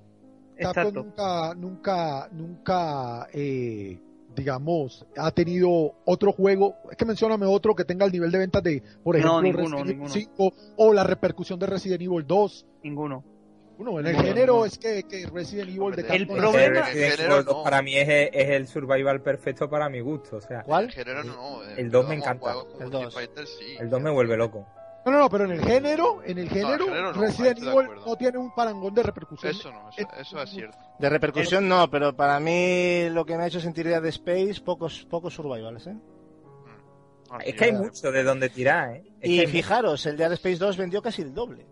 Capcom 0.60 0.82
Exacto. 0.82 1.02
nunca, 1.04 1.54
nunca, 1.54 2.28
nunca, 2.32 3.28
eh, 3.32 3.98
digamos, 4.34 5.06
ha 5.16 5.30
tenido 5.32 5.94
otro 6.04 6.32
juego. 6.32 6.74
Es 6.90 6.96
que 6.96 7.04
mencióname 7.04 7.46
otro 7.46 7.74
que 7.74 7.84
tenga 7.84 8.04
el 8.06 8.12
nivel 8.12 8.30
de 8.30 8.38
ventas 8.38 8.62
de, 8.62 8.82
por 9.02 9.14
No, 9.16 9.40
ejemplo, 9.40 9.42
ninguno, 9.42 9.76
Resident 9.84 9.84
Evil 9.84 9.96
ninguno. 9.96 10.12
5 10.14 10.52
o 10.76 10.92
la 10.92 11.04
repercusión 11.04 11.58
de 11.58 11.66
Resident 11.66 12.02
Evil 12.02 12.24
2. 12.26 12.66
Ninguno. 12.82 13.24
Bueno, 13.78 14.00
en 14.00 14.06
el 14.08 14.16
género 14.22 14.64
es 14.64 14.76
que, 14.76 15.04
que 15.04 15.26
Resident 15.32 15.68
Evil 15.70 15.94
de 15.94 16.02
El 16.14 16.26
problema- 16.26 16.60
El 16.64 16.74
Resident 16.84 17.14
género 17.16 17.42
2 17.44 17.56
no. 17.58 17.62
para 17.62 17.80
mí 17.80 17.96
es, 17.96 18.08
es 18.32 18.48
el 18.50 18.66
survival 18.66 19.22
perfecto 19.22 19.70
para 19.70 19.88
mi 19.88 20.00
gusto. 20.00 20.36
O 20.36 20.40
sea, 20.40 20.58
El 20.60 20.64
¿Cuál? 20.64 20.90
género 20.90 21.22
no. 21.22 21.62
eh, 21.62 21.74
El 21.78 21.90
dos 21.90 22.04
me 22.08 22.18
vamos, 22.18 22.24
encanta. 22.26 22.52
El 22.52 22.58
Street 22.72 22.90
dos. 22.90 23.14
Fighter, 23.14 23.46
sí. 23.46 23.76
el 23.78 23.88
2 23.88 24.00
me 24.02 24.10
vuelve 24.10 24.36
loco. 24.36 24.66
No, 25.06 25.12
no, 25.12 25.18
no, 25.20 25.30
pero 25.30 25.44
en 25.44 25.52
el 25.52 25.64
género, 25.64 26.20
en 26.24 26.38
el 26.38 26.48
género, 26.50 26.84
género 26.86 27.12
no, 27.14 27.22
Resident 27.22 27.58
de 27.60 27.70
Evil 27.70 27.88
no 28.04 28.16
tiene 28.16 28.36
un 28.36 28.52
parangón 28.52 28.92
de 28.92 29.02
repercusión. 29.04 29.52
Eso 29.52 29.70
no, 29.72 29.88
eso, 29.96 30.08
eso 30.20 30.42
es 30.42 30.50
cierto. 30.50 30.76
De 30.98 31.08
repercusión 31.08 31.66
no, 31.68 31.88
pero 31.88 32.14
para 32.16 32.40
mí 32.40 33.08
lo 33.10 33.24
que 33.24 33.36
me 33.36 33.44
ha 33.44 33.46
hecho 33.46 33.60
sentir 33.60 33.86
Dead 33.86 34.04
Space, 34.06 34.60
pocos, 34.62 35.06
pocos 35.08 35.32
survivals, 35.32 35.86
¿eh? 35.86 35.96
Al 37.30 37.42
Es 37.42 37.54
que 37.54 37.64
hay 37.64 37.70
final, 37.70 37.84
mucho 37.84 38.10
de 38.10 38.22
donde 38.24 38.48
tirar, 38.48 38.96
¿eh? 38.96 39.04
Es 39.20 39.30
Y 39.30 39.46
fijaros, 39.46 40.04
el 40.06 40.16
Dead 40.16 40.32
Space 40.32 40.56
2 40.56 40.76
vendió 40.76 41.00
casi 41.00 41.22
el 41.22 41.32
doble. 41.32 41.64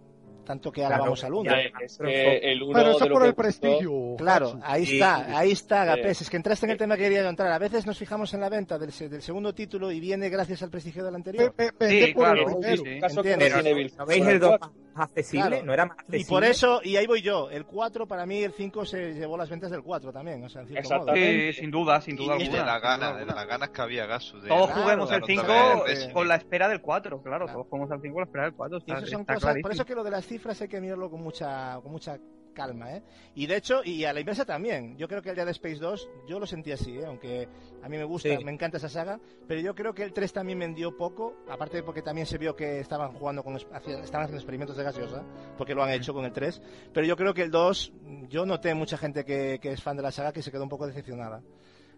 Tanto 0.46 0.70
que 0.72 0.82
ahora 0.82 0.94
Claro, 0.96 1.04
vamos 1.10 1.24
al 1.24 1.34
1. 1.34 1.50
ya. 1.50 1.56
Es 1.84 1.98
que 1.98 2.38
el 2.52 2.62
uno 2.62 2.72
Pero 2.72 2.90
eso 2.92 2.98
por 3.00 3.22
el 3.24 3.32
gustó- 3.32 3.34
prestigio. 3.34 4.14
Claro, 4.16 4.58
ahí 4.62 4.86
Sí. 4.86 4.94
está, 4.94 5.38
ahí 5.38 5.50
está, 5.50 5.82
Sí. 5.82 5.88
Gapés. 5.88 6.20
Es 6.22 6.30
que 6.30 6.36
entraste 6.36 6.66
en 6.66 6.72
el 6.72 6.78
tema 6.78 6.96
que 6.96 7.02
quería 7.02 7.22
yo 7.22 7.28
entrar. 7.28 7.50
A 7.52 7.58
veces 7.58 7.84
nos 7.84 7.98
fijamos 7.98 8.32
en 8.32 8.40
la 8.40 8.48
venta 8.48 8.78
del, 8.78 8.92
se- 8.92 9.08
del 9.08 9.20
segundo 9.22 9.52
título 9.54 9.90
y 9.92 10.00
viene 10.00 10.28
gracias 10.30 10.62
al 10.62 10.70
prestigio 10.70 11.04
del 11.04 11.14
anterior. 11.16 11.52
Sí, 11.58 12.14
claro, 12.14 12.48
sí, 12.48 12.54
primero. 12.60 12.82
sí. 12.84 13.00
caso 13.00 13.16
con 13.16 13.26
Entiendo. 13.26 13.44
Resident 13.56 13.66
Evil. 13.66 13.92
¿No 13.98 14.06
veis 14.06 14.22
Con 14.22 14.30
el 14.32 14.40
2 14.40 14.48
cuatro. 14.50 14.68
más 14.68 14.85
accesible? 15.04 15.48
Claro. 15.48 15.64
¿No 15.64 15.72
era 15.72 15.86
más 15.86 15.98
accesible? 15.98 16.22
Y 16.22 16.24
por 16.24 16.44
eso, 16.44 16.80
y 16.82 16.96
ahí 16.96 17.06
voy 17.06 17.22
yo, 17.22 17.50
el 17.50 17.64
4 17.64 18.06
para 18.06 18.26
mí, 18.26 18.42
el 18.42 18.52
5 18.52 18.84
se 18.84 19.14
llevó 19.14 19.36
las 19.36 19.50
ventas 19.50 19.70
del 19.70 19.82
4 19.82 20.12
también, 20.12 20.42
o 20.44 20.48
sea, 20.48 20.62
en. 20.62 20.76
Exactamente. 20.76 21.52
Sí, 21.52 21.60
sin 21.60 21.70
duda, 21.70 22.00
sin 22.00 22.16
duda 22.16 22.36
Y 22.36 22.48
de 22.48 22.58
alguna. 22.58 22.98
de 22.98 23.04
alguna. 23.04 23.34
las 23.34 23.46
ganas 23.46 23.70
que 23.70 23.82
había 23.82 24.06
Gasu. 24.06 24.40
De, 24.40 24.48
Todos 24.48 24.66
Claro, 24.66 24.82
juguemos 24.82 25.10
el 25.12 25.20
claro, 25.22 25.26
5 25.26 25.42
también, 25.42 26.10
eh, 26.10 26.12
con 26.12 26.28
la 26.28 26.34
espera 26.36 26.68
del 26.68 26.80
4, 26.80 27.22
claro. 27.22 27.44
Claro. 27.44 27.52
Todos 27.58 27.66
jugamos 27.68 27.90
al 27.92 28.00
5 28.00 28.14
con 28.14 28.20
la 28.20 28.26
espera 28.26 28.44
del 28.44 28.54
4. 28.54 28.78
Y 28.78 28.80
Está, 28.80 28.98
eso 28.98 29.06
son 29.06 29.20
está 29.22 29.34
cosas, 29.34 29.56
por 29.62 29.72
eso 29.72 29.84
que 29.84 29.94
lo 29.94 30.04
de 30.04 30.10
las 30.10 30.26
cifras 30.26 30.60
hay 30.60 30.68
que 30.68 30.80
mirarlo 30.80 31.10
con 31.10 31.22
mucha, 31.22 31.78
con 31.82 31.92
mucha 31.92 32.18
calma, 32.56 32.92
¿eh? 32.96 33.02
Y 33.36 33.46
de 33.46 33.56
hecho, 33.56 33.82
y 33.84 34.04
a 34.04 34.12
la 34.12 34.20
inversa 34.20 34.44
también, 34.44 34.96
yo 34.96 35.06
creo 35.06 35.22
que 35.22 35.30
el 35.30 35.36
Dead 35.36 35.48
Space 35.50 35.76
2, 35.76 36.08
yo 36.26 36.40
lo 36.40 36.46
sentí 36.46 36.72
así, 36.72 36.96
¿eh? 36.98 37.04
Aunque 37.06 37.46
a 37.82 37.88
mí 37.88 37.96
me 37.98 38.04
gusta, 38.04 38.30
Sí. 38.30 38.44
me 38.44 38.50
encanta 38.50 38.78
esa 38.78 38.88
saga, 38.88 39.20
pero 39.46 39.60
yo 39.60 39.74
creo 39.74 39.94
que 39.94 40.02
el 40.02 40.12
3 40.12 40.32
también 40.32 40.58
vendió 40.58 40.96
poco, 40.96 41.36
aparte 41.48 41.82
porque 41.84 42.02
también 42.02 42.26
se 42.26 42.38
vio 42.38 42.56
que 42.56 42.80
estaban 42.80 43.12
jugando 43.12 43.44
con, 43.44 43.54
estaban 43.56 43.84
haciendo 44.02 44.36
experimentos 44.38 44.76
de 44.76 44.82
gaseosa, 44.82 45.22
porque 45.56 45.74
lo 45.74 45.82
han 45.84 45.90
hecho 45.90 46.12
con 46.14 46.24
el 46.24 46.32
3, 46.32 46.60
pero 46.92 47.06
yo 47.06 47.16
creo 47.16 47.34
que 47.34 47.42
el 47.42 47.50
2, 47.50 47.92
yo 48.28 48.46
noté 48.46 48.74
mucha 48.74 48.96
gente 48.96 49.24
que, 49.24 49.58
que 49.60 49.72
es 49.72 49.82
fan 49.82 49.96
de 49.96 50.02
la 50.02 50.10
saga 50.10 50.32
que 50.32 50.42
se 50.42 50.50
quedó 50.50 50.62
un 50.64 50.68
poco 50.70 50.86
decepcionada. 50.86 51.42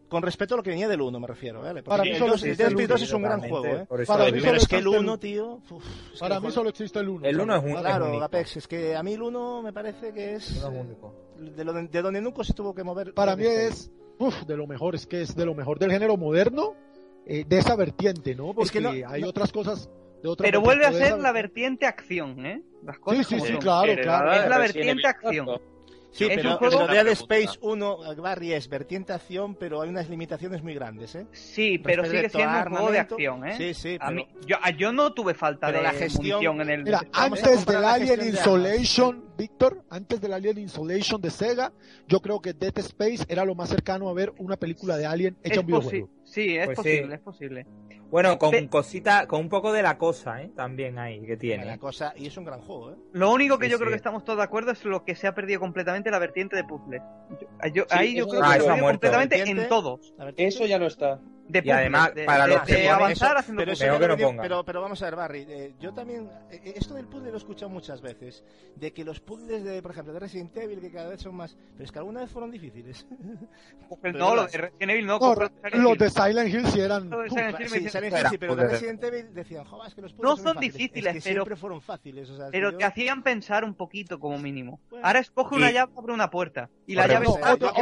Con 0.09 0.23
respecto 0.23 0.55
a 0.55 0.57
lo 0.57 0.63
que 0.63 0.71
venía 0.71 0.89
del 0.89 1.01
1, 1.03 1.21
me 1.21 1.27
refiero, 1.27 1.61
¿eh? 1.67 1.69
Porque 1.75 1.83
Para 1.83 2.03
mí 2.03 2.11
el, 2.11 2.17
solo 2.19 2.33
2, 2.33 2.43
el 2.43 2.49
existe 2.51 2.63
el 2.65 2.69
Space 2.71 2.87
2 2.89 2.99
uno, 3.01 3.05
es 3.07 3.13
un 3.13 3.23
gran 3.23 3.41
juego, 3.41 3.67
¿eh? 3.67 3.87
por 3.87 4.01
eso 4.01 4.13
Para 4.13 4.25
mí. 4.25 4.41
Pero 4.41 4.57
es 4.57 4.67
que 4.67 4.77
el 4.77 4.81
existe 4.83 4.97
el 4.97 5.05
1, 5.05 5.19
tío... 5.19 5.61
uf, 5.71 5.85
es 6.15 6.21
Para 6.21 6.35
mí 6.37 6.41
juego- 6.41 6.55
solo 6.55 6.69
existe 6.71 6.99
el 7.01 7.09
1. 7.11 7.27
El 7.27 7.41
uno 7.41 7.57
es 7.57 7.63
un- 7.65 7.75
Claro, 7.81 8.09
único. 8.09 8.25
Apex, 8.25 8.57
es 8.57 8.67
que 8.69 8.97
a 8.97 9.03
mí 9.03 9.13
el 9.13 9.23
1 9.23 9.63
me 9.63 9.73
parece 9.73 10.13
que 10.15 10.35
es 10.37 10.51
es 10.51 10.65
eh, 10.65 11.51
de, 11.57 11.65
lo 11.65 11.73
de, 11.75 11.89
de 11.89 12.03
donde 12.03 12.21
nunca 12.23 12.43
se 12.43 12.55
tuvo 12.55 12.75
que 12.75 12.83
mover. 12.85 13.13
Para 13.13 13.37
mí 13.37 13.45
es 13.47 13.91
uf, 14.19 14.43
de 14.45 14.57
lo 14.57 14.67
mejor, 14.67 14.95
es 14.95 15.07
que 15.07 15.21
es 15.21 15.37
de 15.37 15.45
lo 15.45 15.55
mejor 15.55 15.79
del 15.79 15.91
género 15.93 16.17
moderno, 16.17 16.75
eh, 17.27 17.45
de 17.47 17.59
esa 17.59 17.77
vertiente, 17.77 18.35
¿no? 18.35 18.55
Porque 18.55 18.63
Es 18.65 18.71
que 18.73 18.81
no- 18.81 18.91
hay 19.09 19.21
no- 19.21 19.29
otras 19.29 19.53
cosas 19.53 19.91
de 20.23 20.29
otra 20.31 20.45
Pero 20.47 20.63
vuelve 20.63 20.87
a 20.87 20.93
ser 20.93 21.03
esa 21.03 21.17
la 21.19 21.33
vertiente. 21.33 21.85
acción, 21.87 22.47
¿eh? 22.47 22.63
Las 22.83 22.97
Sí, 22.97 23.03
cosas 23.03 23.27
sí, 23.27 23.41
sí, 23.41 23.53
claro, 23.59 23.93
claro. 24.03 24.33
Es 24.33 24.49
la 24.49 24.59
vertiente 24.59 25.07
acción. 25.07 25.47
4. 26.11 26.19
Sí, 26.19 26.25
Es 26.25 26.37
pero, 26.37 26.51
un 26.53 26.57
juego- 26.59 26.87
pero 26.89 27.05
Dead. 27.05 27.13
Space 27.13 27.59
1, 27.61 27.99
Barry, 28.17 28.53
es 28.53 28.69
vertiente 28.69 29.13
acción, 29.13 29.55
pero 29.55 29.83
hay 29.83 29.89
unas 29.91 30.09
limitaciones 30.09 30.63
muy 30.63 30.75
grandes, 30.75 31.15
¿eh? 31.15 31.27
Sí, 31.33 31.79
pero 31.79 32.05
sigue 32.05 32.23
Respecto 32.23 32.39
siendo 32.39 32.57
a 32.59 32.63
un 32.65 32.71
juego 32.71 32.91
de 32.93 32.99
acción, 32.99 33.47
¿eh? 33.47 33.55
Sí, 33.57 33.75
sí, 33.75 33.97
A 34.01 34.07
pero- 34.09 34.17
mí, 34.17 34.29
yo, 34.47 34.57
a- 34.63 34.71
yo 34.71 34.93
no 34.93 35.13
tuve 35.13 35.35
falta 35.35 35.67
Pero 35.69 35.79
de 35.79 35.85
la 35.85 35.93
gestión- 35.93 36.61
en 36.61 36.71
el... 36.71 36.85
Mira, 36.85 37.03
a 37.13 37.25
antes 37.25 37.67
del 37.67 37.85
Alien 37.85 38.09
gestión 38.21 38.21
de. 38.21 38.29
Insolation, 38.39 39.25
Víctor, 39.37 39.85
antes 39.91 40.21
del 40.21 40.33
Alien 40.33 40.59
Insolation 40.59 41.21
de 41.21 41.31
Sega, 41.31 41.73
yo 42.09 42.21
creo 42.21 42.41
que 42.41 42.53
Dead 42.55 42.77
Space 42.79 43.25
era 43.29 43.45
lo 43.45 43.55
más 43.55 43.69
cercano 43.69 44.09
a 44.09 44.15
ver 44.15 44.33
una 44.39 44.57
película 44.57 44.97
de 44.97 45.07
Alien 45.07 45.37
hecha 45.43 45.55
es 45.55 45.59
un 45.61 45.67
videojuego. 45.67 46.09
Sí, 46.31 46.57
es 46.57 46.67
Pues 46.67 46.79
sí. 46.79 46.83
posible, 46.83 47.15
es 47.15 47.21
posible. 47.21 47.67
Bueno, 48.11 48.39
con 48.39 48.51
Pe- 48.51 48.69
cosita, 48.69 49.27
con 49.27 49.41
un 49.41 49.49
poco 49.49 49.73
de 49.73 49.83
la 49.83 49.99
cosa, 49.99 50.43
¿eh? 50.43 50.51
También 50.55 50.99
ahí 50.99 51.25
que 51.27 51.37
tiene. 51.37 51.65
La 51.67 51.79
cosa, 51.79 52.13
y 52.17 52.27
es 52.27 52.37
un 52.37 52.45
gran 52.45 52.61
juego, 52.61 52.93
¿eh? 52.93 52.97
Lo 53.13 53.33
único 53.33 53.59
que 53.59 53.67
Sí, 53.67 53.73
yo 53.73 53.77
sí. 53.77 53.81
creo 53.83 53.91
que 53.91 53.97
estamos 53.97 54.25
todos 54.25 54.39
de 54.39 54.45
acuerdo 54.45 54.71
es 54.73 54.85
lo 54.85 55.05
que 55.05 55.15
se 55.15 55.27
ha 55.27 55.35
perdido 55.35 55.61
completamente 55.61 56.11
la 56.11 56.19
vertiente 56.19 56.57
de 56.57 56.65
puzzles. 56.65 57.03
Yo- 57.41 57.69
yo- 57.73 57.83
Sí, 57.85 57.89
ahí 57.91 58.15
yo 58.15 58.27
creo 58.29 58.41
que 58.43 58.47
Ah, 58.47 58.53
se 58.53 58.57
eso 58.59 58.65
ha 58.65 58.69
perdido 58.69 58.83
muerto. 58.83 59.01
completamente 59.11 59.51
en 59.51 59.69
todos. 59.69 60.15
Eso 60.37 60.67
ya 60.67 60.79
no 60.79 60.87
está. 60.87 61.21
De 61.49 61.63
Y 61.65 61.71
además, 61.71 62.15
de, 62.15 62.25
para 62.27 62.47
de- 62.47 62.55
los 62.55 62.63
que 62.65 62.75
de 62.75 62.89
avanzar 62.91 63.31
eso- 63.31 63.39
haciendo 63.39 63.61
Pero, 63.63 63.73
eso 63.73 63.85
que 63.85 63.89
no 64.35 64.43
pero, 64.43 64.65
pero 64.65 64.81
vamos 64.83 65.01
a 65.01 65.07
ver, 65.07 65.17
Barry, 65.17 65.47
eh, 65.49 65.73
yo 65.81 65.95
también, 65.95 66.29
eh, 66.51 66.75
esto 66.77 66.93
del 66.95 67.07
puzzle 67.07 67.29
lo 67.31 67.35
he 67.35 67.39
escuchado 67.39 67.71
muchas 67.71 68.03
veces, 68.03 68.45
de 68.77 68.93
que 68.93 69.03
los 69.03 69.21
puzzles 69.21 69.65
de, 69.65 69.81
por 69.81 69.93
ejemplo, 69.93 70.13
de 70.13 70.21
Resident 70.21 70.55
Evil, 70.59 70.79
que 70.81 70.91
cada 70.91 71.09
vez 71.09 71.23
son 71.23 71.35
más, 71.35 71.57
pero 71.73 71.85
es 71.85 71.91
que 71.93 71.99
alguna 71.99 72.21
vez 72.21 72.31
fueron 72.31 72.51
difíciles. 72.51 73.07
No, 74.13 74.35
lo 74.35 74.47
de 74.47 74.59
Resident 74.59 74.91
Evil 74.91 75.07
no. 75.07 75.19
Los 75.73 75.99
de 75.99 76.11
Silent 76.11 76.53
Hill 76.55 76.67
sí 76.67 76.81
eran... 76.81 77.09
Lo 77.09 77.21
de 77.21 77.27
uf, 77.29 77.33
Silent 77.33 77.61
Hill 77.61 77.65
me 77.65 77.69
Sí, 77.69 77.79
dice- 77.79 77.91
Silent 77.91 78.07
Hill 78.13 78.15
Espera, 78.17 78.31
sí, 78.31 78.39
pero 78.39 78.57
de 78.57 78.63
joder. 78.63 78.73
Resident 78.73 79.05
Evil 79.05 79.35
decían, 79.35 79.65
"Jo, 79.65 79.85
es 79.87 79.95
que 79.95 80.03
los 80.03 80.13
puzzles 80.13 80.31
No 80.31 80.37
son, 80.37 80.45
son 80.45 80.55
fáciles". 80.57 80.75
difíciles, 80.77 81.17
es 81.17 81.25
que 81.25 81.31
pero- 81.31 81.43
siempre 81.43 81.57
fueron 81.57 81.81
fáciles, 81.81 82.31
o 82.31 82.37
sea, 82.37 82.45
es 82.47 82.51
que 82.53 82.59
Pero 82.59 82.73
yo- 82.73 82.79
te 82.79 82.85
hacían 82.85 83.23
pensar 83.23 83.65
un 83.65 83.75
poquito 83.75 84.21
como 84.21 84.39
mínimo. 84.39 84.81
Bueno. 84.91 85.07
Ahora 85.07 85.21
escoge 85.21 85.55
Y- 85.55 85.59
una 85.59 85.71
llave 85.71 85.93
abre 85.97 86.13
una 86.13 86.31
puerta. 86.31 86.69
Y 86.87 86.95
la 86.95 87.07
llave 87.07 87.27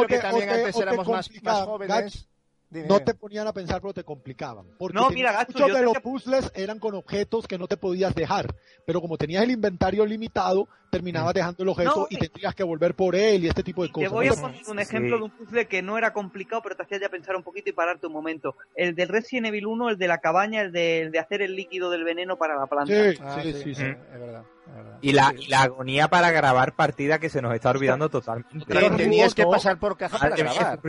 que 0.09 0.19
también 0.19 0.51
antes 0.51 0.77
éramos 0.77 1.09
más, 1.09 1.31
jóvenes. 1.65 2.29
Dime, 2.69 2.89
no 2.89 3.01
te 3.01 3.15
ponían 3.15 3.47
a 3.47 3.53
pensar, 3.53 3.81
pero 3.81 3.95
te 3.95 4.03
complicaban. 4.03 4.67
Porque 4.79 4.99
No, 4.99 5.09
mira, 5.11 5.33
Gacho, 5.33 5.53
muchos 5.53 5.69
de 5.69 5.75
te- 5.75 5.83
los 5.83 5.99
puzzles 6.01 6.51
eran 6.55 6.79
con 6.81 6.95
objetos 6.95 7.47
que 7.47 7.59
no 7.59 7.69
te 7.69 7.77
podías 7.77 8.15
dejar. 8.15 8.55
Pero 8.85 9.01
como 9.01 9.17
tenías 9.17 9.45
el 9.45 9.53
inventario 9.53 10.05
limitado, 10.05 10.69
terminabas 10.97 11.35
dejando 11.35 11.63
el 11.63 11.69
objeto 11.69 11.95
No, 11.97 12.07
y 12.11 12.17
tendrías 12.17 12.55
que 12.55 12.63
volver 12.65 12.95
por 12.95 13.15
él 13.15 13.45
y 13.45 13.49
este 13.49 13.63
tipo 13.63 13.83
de 13.83 13.89
Te 13.89 13.93
cosas. 13.95 14.11
voy 14.11 14.27
a 14.29 14.33
poner 14.35 14.61
un 14.67 14.77
Sí. 14.77 14.83
ejemplo 14.83 15.17
de 15.19 15.23
un 15.25 15.31
puzzle 15.31 15.67
que 15.69 15.83
no 15.83 15.99
era 15.99 16.13
complicado, 16.13 16.63
pero 16.63 16.77
te 16.77 16.83
hacía 16.83 16.99
ya 17.01 17.09
pensar 17.09 17.37
un 17.37 17.43
poquito 17.43 17.71
y 17.71 17.73
pararte 17.73 18.07
un 18.07 18.13
momento. 18.13 18.57
El 18.75 18.95
del 18.95 19.09
Resident 19.09 19.47
Evil 19.47 19.67
1, 19.67 19.91
el 19.91 19.99
de 19.99 20.09
la 20.09 20.19
cabaña, 20.19 20.61
el 20.63 20.73
de, 20.73 21.03
el 21.03 21.13
de 21.13 21.19
hacer 21.19 21.43
el 21.43 21.55
líquido 21.55 21.91
del 21.91 22.05
veneno 22.05 22.37
para 22.37 22.57
la 22.59 22.67
planta. 22.67 22.93
Sí, 22.93 23.19
Ah, 23.23 23.39
sí, 23.43 23.53
sí, 23.53 23.75
sí. 23.75 23.83
es 23.85 24.21
verdad, 24.21 24.43
es 24.69 24.75
verdad. 24.75 24.99
Y 25.03 25.13
la, 25.13 25.31
Sí. 25.31 25.37
y 25.45 25.47
la 25.49 25.63
agonía 25.63 26.09
para 26.09 26.31
grabar 26.31 26.75
partida 26.75 27.19
que 27.19 27.29
se 27.29 27.41
nos 27.43 27.55
está 27.55 27.71
olvidando 27.71 28.09
totalmente. 28.09 28.65
Pero 28.67 28.95
tenías 28.97 29.35
que 29.35 29.45
pasar 29.47 29.79
por 29.79 29.97
caja 29.97 30.19
para 30.19 30.37
grabar. 30.37 30.81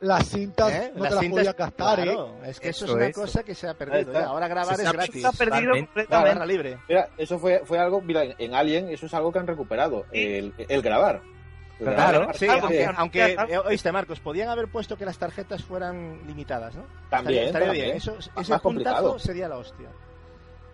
Las 0.00 0.26
cintas 0.28 0.70
¿eh? 0.70 0.92
no 0.94 1.00
Las 1.04 1.08
te 1.10 1.14
las 1.14 1.24
cintas- 1.24 1.30
podías 1.38 1.56
gastar, 1.56 2.00
¿eh? 2.00 2.02
claro, 2.02 2.34
es 2.44 2.60
que 2.60 2.68
eso, 2.68 2.84
Eso 2.84 2.92
es 2.94 2.96
una 2.98 3.06
es. 3.06 3.14
cosa 3.14 3.42
que 3.42 3.54
se 3.54 3.66
ha 3.68 3.72
perdido. 3.74 4.12
ya. 4.12 4.26
Ahora 4.26 4.48
grabar 4.48 4.76
Se 4.76 4.82
es 4.82 4.88
ha- 4.88 4.92
gratis. 4.92 5.22
Se 5.22 5.26
ha 5.26 5.32
perdido 5.32 5.72
completamente. 5.72 6.46
Libre. 6.46 6.78
Mira, 6.88 7.08
eso 7.16 7.38
fue, 7.38 7.62
fue 7.64 7.78
algo, 7.78 8.02
mira, 8.02 8.22
en- 8.24 8.34
en 8.36 8.54
Alien 8.54 8.88
eso 8.90 9.06
es 9.06 9.14
algo 9.14 9.23
que 9.32 9.38
han 9.38 9.46
recuperado, 9.46 10.06
el, 10.12 10.52
el 10.56 10.82
grabar. 10.82 11.22
El 11.80 11.86
Claro, 11.86 12.18
grabar. 12.20 12.36
Sí, 12.36 12.46
Algo 12.46 12.66
aunque, 12.66 12.78
que- 12.78 12.84
aunque 12.96 13.36
algo- 13.36 13.52
eh, 13.52 13.58
oíste, 13.58 13.90
Marcos, 13.92 14.20
podían 14.20 14.48
haber 14.48 14.68
puesto 14.68 14.96
que 14.96 15.04
las 15.04 15.18
tarjetas 15.18 15.64
fueran 15.64 16.26
limitadas, 16.26 16.74
¿no? 16.76 16.84
También, 17.10 17.44
Estaría, 17.44 17.46
estaría 17.46 17.66
también. 17.68 17.84
bien. 17.86 17.96
Eso, 17.96 18.14
Más 18.14 18.26
ese 18.26 18.34
puntazo 18.36 18.60
complicado. 18.62 19.18
sería 19.18 19.48
la 19.48 19.56
hostia. 19.58 19.88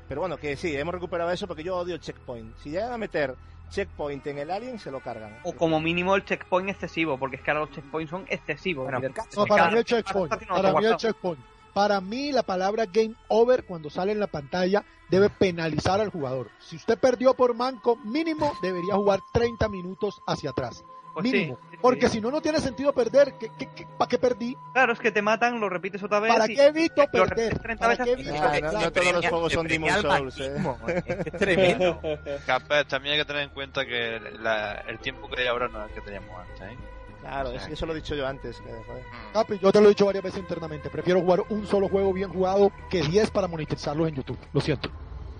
Pero 0.08 0.20
bueno, 0.20 0.36
que 0.36 0.56
sí, 0.56 0.76
hemos 0.76 0.92
recuperado 0.94 1.30
eso 1.30 1.46
porque 1.46 1.62
yo 1.62 1.76
odio 1.76 1.96
checkpoint. 1.98 2.56
Si 2.58 2.70
llegan 2.70 2.92
a 2.92 2.98
meter 2.98 3.34
checkpoint 3.70 4.26
en 4.26 4.38
el 4.38 4.50
Alien, 4.50 4.78
se 4.78 4.90
lo 4.90 5.00
cargan. 5.00 5.38
O 5.44 5.52
como 5.54 5.80
mínimo 5.80 6.16
el 6.16 6.24
checkpoint 6.24 6.68
excesivo, 6.68 7.16
porque 7.16 7.36
es 7.36 7.42
que 7.42 7.50
ahora 7.52 7.60
los 7.60 7.70
checkpoints 7.70 8.10
son 8.10 8.26
excesivos. 8.28 8.84
Bueno, 8.90 9.00
para 9.48 9.70
mí 9.70 9.78
el 9.78 9.84
checkpoint. 9.84 10.34
Para 10.48 10.72
mí 10.72 10.84
el 10.86 10.96
checkpoint. 10.96 11.40
Para 11.74 12.00
mí 12.00 12.32
la 12.32 12.42
palabra 12.42 12.86
game 12.86 13.14
over 13.28 13.64
cuando 13.64 13.90
sale 13.90 14.12
en 14.12 14.20
la 14.20 14.26
pantalla 14.26 14.84
debe 15.08 15.28
penalizar 15.30 16.00
al 16.00 16.10
jugador. 16.10 16.50
Si 16.58 16.76
usted 16.76 16.98
perdió 16.98 17.34
por 17.34 17.54
manco, 17.54 17.96
mínimo 18.04 18.52
debería 18.62 18.94
jugar 18.94 19.20
30 19.32 19.68
minutos 19.68 20.20
hacia 20.26 20.50
atrás. 20.50 20.84
Pues 21.12 21.26
sí, 21.26 21.32
mínimo. 21.32 21.58
sí, 21.62 21.68
sí. 21.72 21.76
Porque 21.82 22.08
si 22.08 22.20
no, 22.20 22.30
no 22.30 22.40
tiene 22.40 22.60
sentido 22.60 22.92
perder. 22.92 23.34
¿Qué, 23.38 23.50
qué, 23.58 23.68
qué- 23.74 23.84
para 23.98 24.08
qué 24.08 24.16
perdí? 24.18 24.56
Claro, 24.72 24.92
es 24.92 25.00
que 25.00 25.10
te 25.10 25.20
matan, 25.22 25.58
lo 25.58 25.68
repites 25.68 26.00
otra 26.04 26.20
vez. 26.20 26.32
¿Para 26.32 26.50
y- 26.50 26.54
qué 26.54 26.66
evito 26.66 27.04
perder? 27.10 27.28
repites 27.50 27.62
30 27.62 27.80
¿Para 27.80 28.04
veces 28.04 28.06
qué 28.06 28.12
hasta 28.30 28.50
que- 28.52 28.58
evito? 28.58 28.68
Ah, 28.68 28.72
no- 28.72 28.80
no 28.80 28.92
todos 28.92 29.12
los 29.14 29.26
juegos 29.26 29.52
son 29.52 29.66
Demon 29.66 29.90
Souls, 30.02 30.38
eh. 30.40 30.50
machismo, 30.50 30.78
Es 31.26 31.32
tremendo. 31.32 32.00
Capaz, 32.46 32.84
también 32.84 33.14
hay 33.14 33.20
que 33.20 33.24
tener 33.24 33.42
en 33.42 33.50
cuenta 33.50 33.84
que 33.84 34.20
la- 34.38 34.74
el 34.86 35.00
tiempo 35.00 35.28
que 35.28 35.42
hay 35.42 35.48
ahora 35.48 35.66
no 35.66 35.82
es 35.84 35.88
el 35.88 35.94
que 35.96 36.00
teníamos 36.02 36.30
antes, 36.38 36.60
¿eh? 36.60 36.78
Claro, 37.20 37.50
es 37.52 37.66
que 37.66 37.74
eso 37.74 37.86
lo 37.86 37.92
he 37.92 37.96
dicho 37.96 38.14
yo 38.14 38.26
antes. 38.26 38.60
que. 38.60 38.70
Mm. 38.72 39.32
Capi, 39.32 39.58
yo 39.58 39.70
te 39.72 39.80
lo 39.80 39.86
he 39.86 39.90
dicho 39.90 40.06
varias 40.06 40.24
veces 40.24 40.40
internamente. 40.40 40.88
Prefiero 40.90 41.20
jugar 41.20 41.42
un 41.50 41.66
solo 41.66 41.88
juego 41.88 42.12
bien 42.12 42.32
jugado 42.32 42.72
que 42.88 43.02
10 43.02 43.30
para 43.30 43.46
monetizarlos 43.46 44.08
en 44.08 44.14
YouTube. 44.14 44.38
Lo 44.52 44.60
siento. 44.60 44.88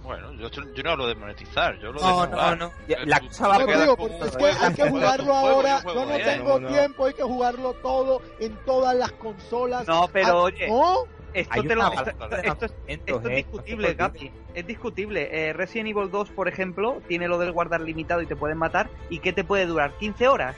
Bueno, 0.03 0.33
yo, 0.33 0.49
yo 0.51 0.83
no 0.83 0.91
hablo 0.91 1.07
de 1.07 1.15
monetizar, 1.15 1.79
yo 1.79 1.89
hablo 1.89 2.01
No, 2.01 2.07
de 2.09 2.13
no, 2.13 2.37
jugar. 2.37 2.59
no. 2.59 2.73
Eh, 2.89 2.97
La 3.07 3.21
cosa 3.21 3.47
va 3.49 3.59
digo, 3.59 3.95
un 3.97 4.11
es 4.27 4.37
que 4.37 4.45
hay 4.47 4.75
que 4.75 4.89
jugarlo 4.91 5.35
ahora. 5.35 5.77
un 5.77 5.83
juego 5.83 6.01
Yo 6.05 6.07
no 6.11 6.25
tengo 6.25 6.61
no. 6.61 6.69
tiempo, 6.69 7.07
hay 7.07 7.15
que 7.15 7.23
jugarlo 7.23 7.73
todo 7.75 8.21
en 8.41 8.57
todas 8.67 8.97
las 8.97 9.13
consolas. 9.13 9.87
No, 9.87 10.09
pero 10.13 10.27
Ah, 10.29 10.43
oye, 10.43 10.67
¿no? 10.69 11.05
esto, 11.33 11.63
te 11.63 11.75
lo, 11.77 11.93
esto, 11.93 12.11
esto 12.43 12.65
es, 12.67 12.75
esto 12.89 13.21
es 13.21 13.25
¿eh? 13.27 13.35
discutible, 13.37 13.95
Gapi. 13.95 14.33
Es 14.55 14.67
discutible. 14.67 15.29
Eh, 15.49 15.53
Resident 15.53 15.91
Evil 15.91 16.11
2, 16.11 16.31
por 16.31 16.49
ejemplo, 16.49 17.01
tiene 17.07 17.29
lo 17.29 17.39
del 17.39 17.53
guardar 17.53 17.81
limitado 17.83 18.21
y 18.21 18.27
te 18.27 18.35
pueden 18.35 18.59
matar. 18.59 18.91
¿Y 19.11 19.21
qué 19.21 19.33
te 19.33 19.45
puede 19.45 19.67
durar? 19.67 19.93
¿15 20.01 20.27
horas? 20.29 20.57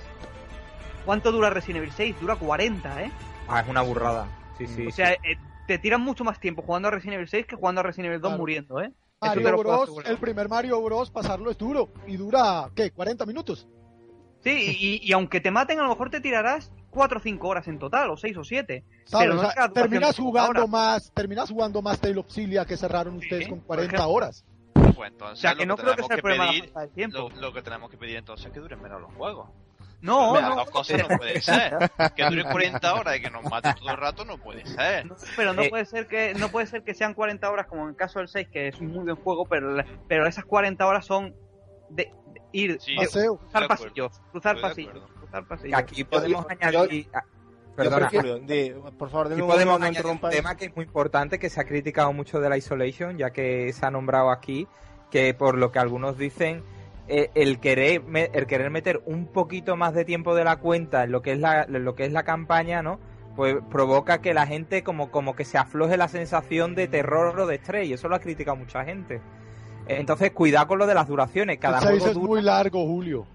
¿Cuánto 1.04 1.32
dura 1.32 1.50
Resident 1.50 1.78
Evil 1.78 1.92
6? 1.92 2.20
Dura 2.20 2.36
40, 2.36 3.02
¿eh? 3.02 3.10
Ah, 3.48 3.60
es 3.60 3.68
una 3.68 3.82
burrada. 3.82 4.28
Sí, 4.58 4.66
sí. 4.66 4.86
o 4.86 4.90
sea, 4.92 5.12
eh, 5.12 5.36
te 5.66 5.78
tiran 5.78 6.00
mucho 6.00 6.24
más 6.24 6.38
tiempo 6.38 6.62
jugando 6.62 6.88
a 6.88 6.90
Resident 6.92 7.14
Evil 7.14 7.28
6 7.28 7.46
que 7.46 7.56
jugando 7.56 7.80
a 7.80 7.84
Resident 7.84 8.06
Evil 8.08 8.20
2 8.20 8.28
Claro. 8.30 8.38
muriendo, 8.40 8.80
¿eh? 8.80 8.92
Mario 9.20 9.56
Bros, 9.58 9.90
el 10.04 10.18
primer 10.18 10.48
Mario 10.48 10.82
Bros, 10.82 11.10
pasarlo 11.10 11.50
es 11.50 11.58
duro. 11.58 11.90
Y 12.06 12.16
dura, 12.16 12.68
¿qué? 12.74 12.92
¿40 12.92 13.24
minutos? 13.26 13.68
Sí, 14.42 15.00
y, 15.02 15.12
aunque 15.12 15.40
te 15.40 15.52
maten, 15.52 15.78
a 15.78 15.84
lo 15.84 15.90
mejor 15.90 16.10
te 16.10 16.20
tirarás 16.20 16.72
4 16.90 17.18
o 17.18 17.22
5 17.22 17.46
horas 17.48 17.68
en 17.68 17.78
total, 17.78 18.10
o 18.10 18.16
6 18.16 18.36
o 18.38 18.42
7. 18.44 18.84
¿Sabes? 19.04 19.28
Pero 19.28 19.34
no 19.40 19.48
O 19.48 19.52
sea, 19.52 19.68
la 19.68 19.72
terminas 19.72 20.18
jugando 20.18 20.66
más, 20.66 21.12
terminas 21.14 21.48
jugando 21.50 21.80
más 21.80 22.00
Tale 22.00 22.18
of 22.18 22.26
Cilia 22.28 22.64
que 22.64 22.76
cerraron 22.76 23.20
Sí, 23.20 23.26
ustedes 23.26 23.48
con 23.48 23.58
por 23.60 23.76
40 23.76 23.94
ejemplo. 23.96 24.12
horas. 24.12 24.44
Pues 24.96 25.12
entonces 25.12 25.38
O 25.38 25.40
sea, 25.40 25.54
que 25.54 25.64
lo 25.64 25.66
no 25.66 25.76
creo 25.76 25.94
que 25.94 26.02
sea 26.02 26.16
el 26.16 26.22
problema 26.22 26.44
de 26.46 26.48
la 26.48 26.52
pedir, 26.58 26.72
falta 26.72 26.80
de 26.80 26.88
tiempo. 26.88 27.18
lo, 27.18 27.40
lo 27.40 27.52
que 27.52 27.62
tenemos 27.62 27.90
que 27.90 27.96
pedir 27.96 28.16
entonces 28.16 28.46
es 28.46 28.52
que 28.52 28.58
duren 28.58 28.82
menos 28.82 29.00
los 29.00 29.14
juegos. 29.14 29.48
No, 30.02 30.34
Las 30.34 30.48
no, 30.50 30.56
dos 30.56 30.70
cosas 30.70 31.08
no 31.08 31.16
pueden 31.16 31.40
ser. 31.40 31.78
Que 32.16 32.24
dure 32.28 32.44
40 32.44 32.94
horas 32.94 33.16
y 33.16 33.22
que 33.22 33.30
nos 33.30 33.44
mate 33.44 33.72
todo 33.78 33.90
el 33.90 33.96
rato 33.96 34.24
no 34.24 34.36
puede 34.36 34.66
ser. 34.66 35.06
No, 35.06 35.14
pero 35.36 35.54
no 35.54 35.62
Eh. 35.62 35.70
puede 35.70 35.84
ser 35.86 36.06
que 36.08 36.34
no 36.34 36.48
puede 36.50 36.66
ser 36.66 36.82
que 36.82 36.92
sean 36.94 37.14
40 37.14 37.48
horas 37.50 37.66
como 37.68 37.84
en 37.84 37.90
el 37.90 37.96
caso 37.96 38.18
del 38.18 38.28
6 38.28 38.48
que 38.52 38.68
es 38.68 38.80
un 38.80 38.88
muy 38.88 39.04
buen 39.04 39.16
juego 39.16 39.46
pero 39.46 39.76
pero 40.08 40.26
esas 40.26 40.44
40 40.44 40.84
horas 40.86 41.06
son 41.06 41.34
de, 41.88 42.12
de 42.32 42.40
ir 42.52 42.78
Sí, 42.80 42.92
de 42.96 43.06
Paseo. 43.06 43.36
cruzar 43.38 43.68
pasillos 43.68 44.20
cruzar 44.32 44.60
pasillos 44.60 45.10
cruzar 45.18 45.46
pasillos 45.46 45.78
aquí 45.78 46.04
podemos 46.04 46.44
yo- 46.44 46.68
añadir. 46.68 47.08
ah, 47.14 47.22
Perdona, 47.76 48.08
prefiero- 48.10 48.92
por 48.98 49.08
favor, 49.08 49.28
de 49.28 49.34
Aquí 49.34 49.38
nuevo, 49.40 49.52
podemos 49.54 49.80
no, 49.80 49.86
añadir 49.86 50.04
un 50.06 50.20
tema 50.20 50.56
que 50.58 50.66
es 50.66 50.76
muy 50.76 50.84
importante, 50.84 51.38
que 51.38 51.48
se 51.48 51.58
ha 51.58 51.64
criticado 51.64 52.12
mucho 52.12 52.38
de 52.38 52.50
la 52.50 52.58
Isolation, 52.58 53.16
ya 53.16 53.30
que 53.30 53.72
se 53.72 53.86
ha 53.86 53.90
nombrado 53.90 54.30
aquí, 54.30 54.68
que 55.10 55.32
por 55.32 55.56
lo 55.56 55.72
que 55.72 55.78
algunos 55.78 56.18
dicen, 56.18 56.62
eh, 57.08 57.30
el, 57.34 57.58
querer, 57.60 58.02
me- 58.04 58.30
el 58.32 58.46
querer 58.46 58.70
meter 58.70 59.02
un 59.06 59.26
poquito 59.26 59.76
más 59.76 59.94
de 59.94 60.04
tiempo 60.04 60.34
de 60.34 60.44
la 60.44 60.56
cuenta 60.56 61.04
en 61.04 61.12
lo 61.12 61.22
que 61.22 61.32
es 61.32 61.38
la, 61.38 61.66
lo 61.66 61.94
que 61.94 62.04
es 62.04 62.12
la 62.12 62.22
campaña, 62.22 62.82
¿no? 62.82 62.98
Pues 63.36 63.56
provoca 63.70 64.20
que 64.20 64.34
la 64.34 64.46
gente 64.46 64.82
como, 64.82 65.10
como 65.10 65.34
que 65.34 65.44
se 65.44 65.56
afloje 65.58 65.96
la 65.96 66.08
sensación 66.08 66.74
de 66.74 66.86
terror 66.88 67.38
o 67.40 67.46
de 67.46 67.56
estrés, 67.56 67.88
y 67.88 67.92
eso 67.94 68.08
lo 68.08 68.16
ha 68.16 68.20
criticado 68.20 68.56
mucha 68.56 68.84
gente. 68.84 69.20
Entonces, 69.88 70.30
cuidado 70.32 70.68
con 70.68 70.78
lo 70.78 70.86
de 70.86 70.94
las 70.94 71.08
duraciones, 71.08 71.58
cada 71.58 71.78
el 71.78 71.84
6 71.84 71.90
juego 71.90 72.06
es 72.08 72.14
dura 72.14 72.26
muy 72.28 72.42
largo, 72.42 72.86
Julio. 72.86 73.26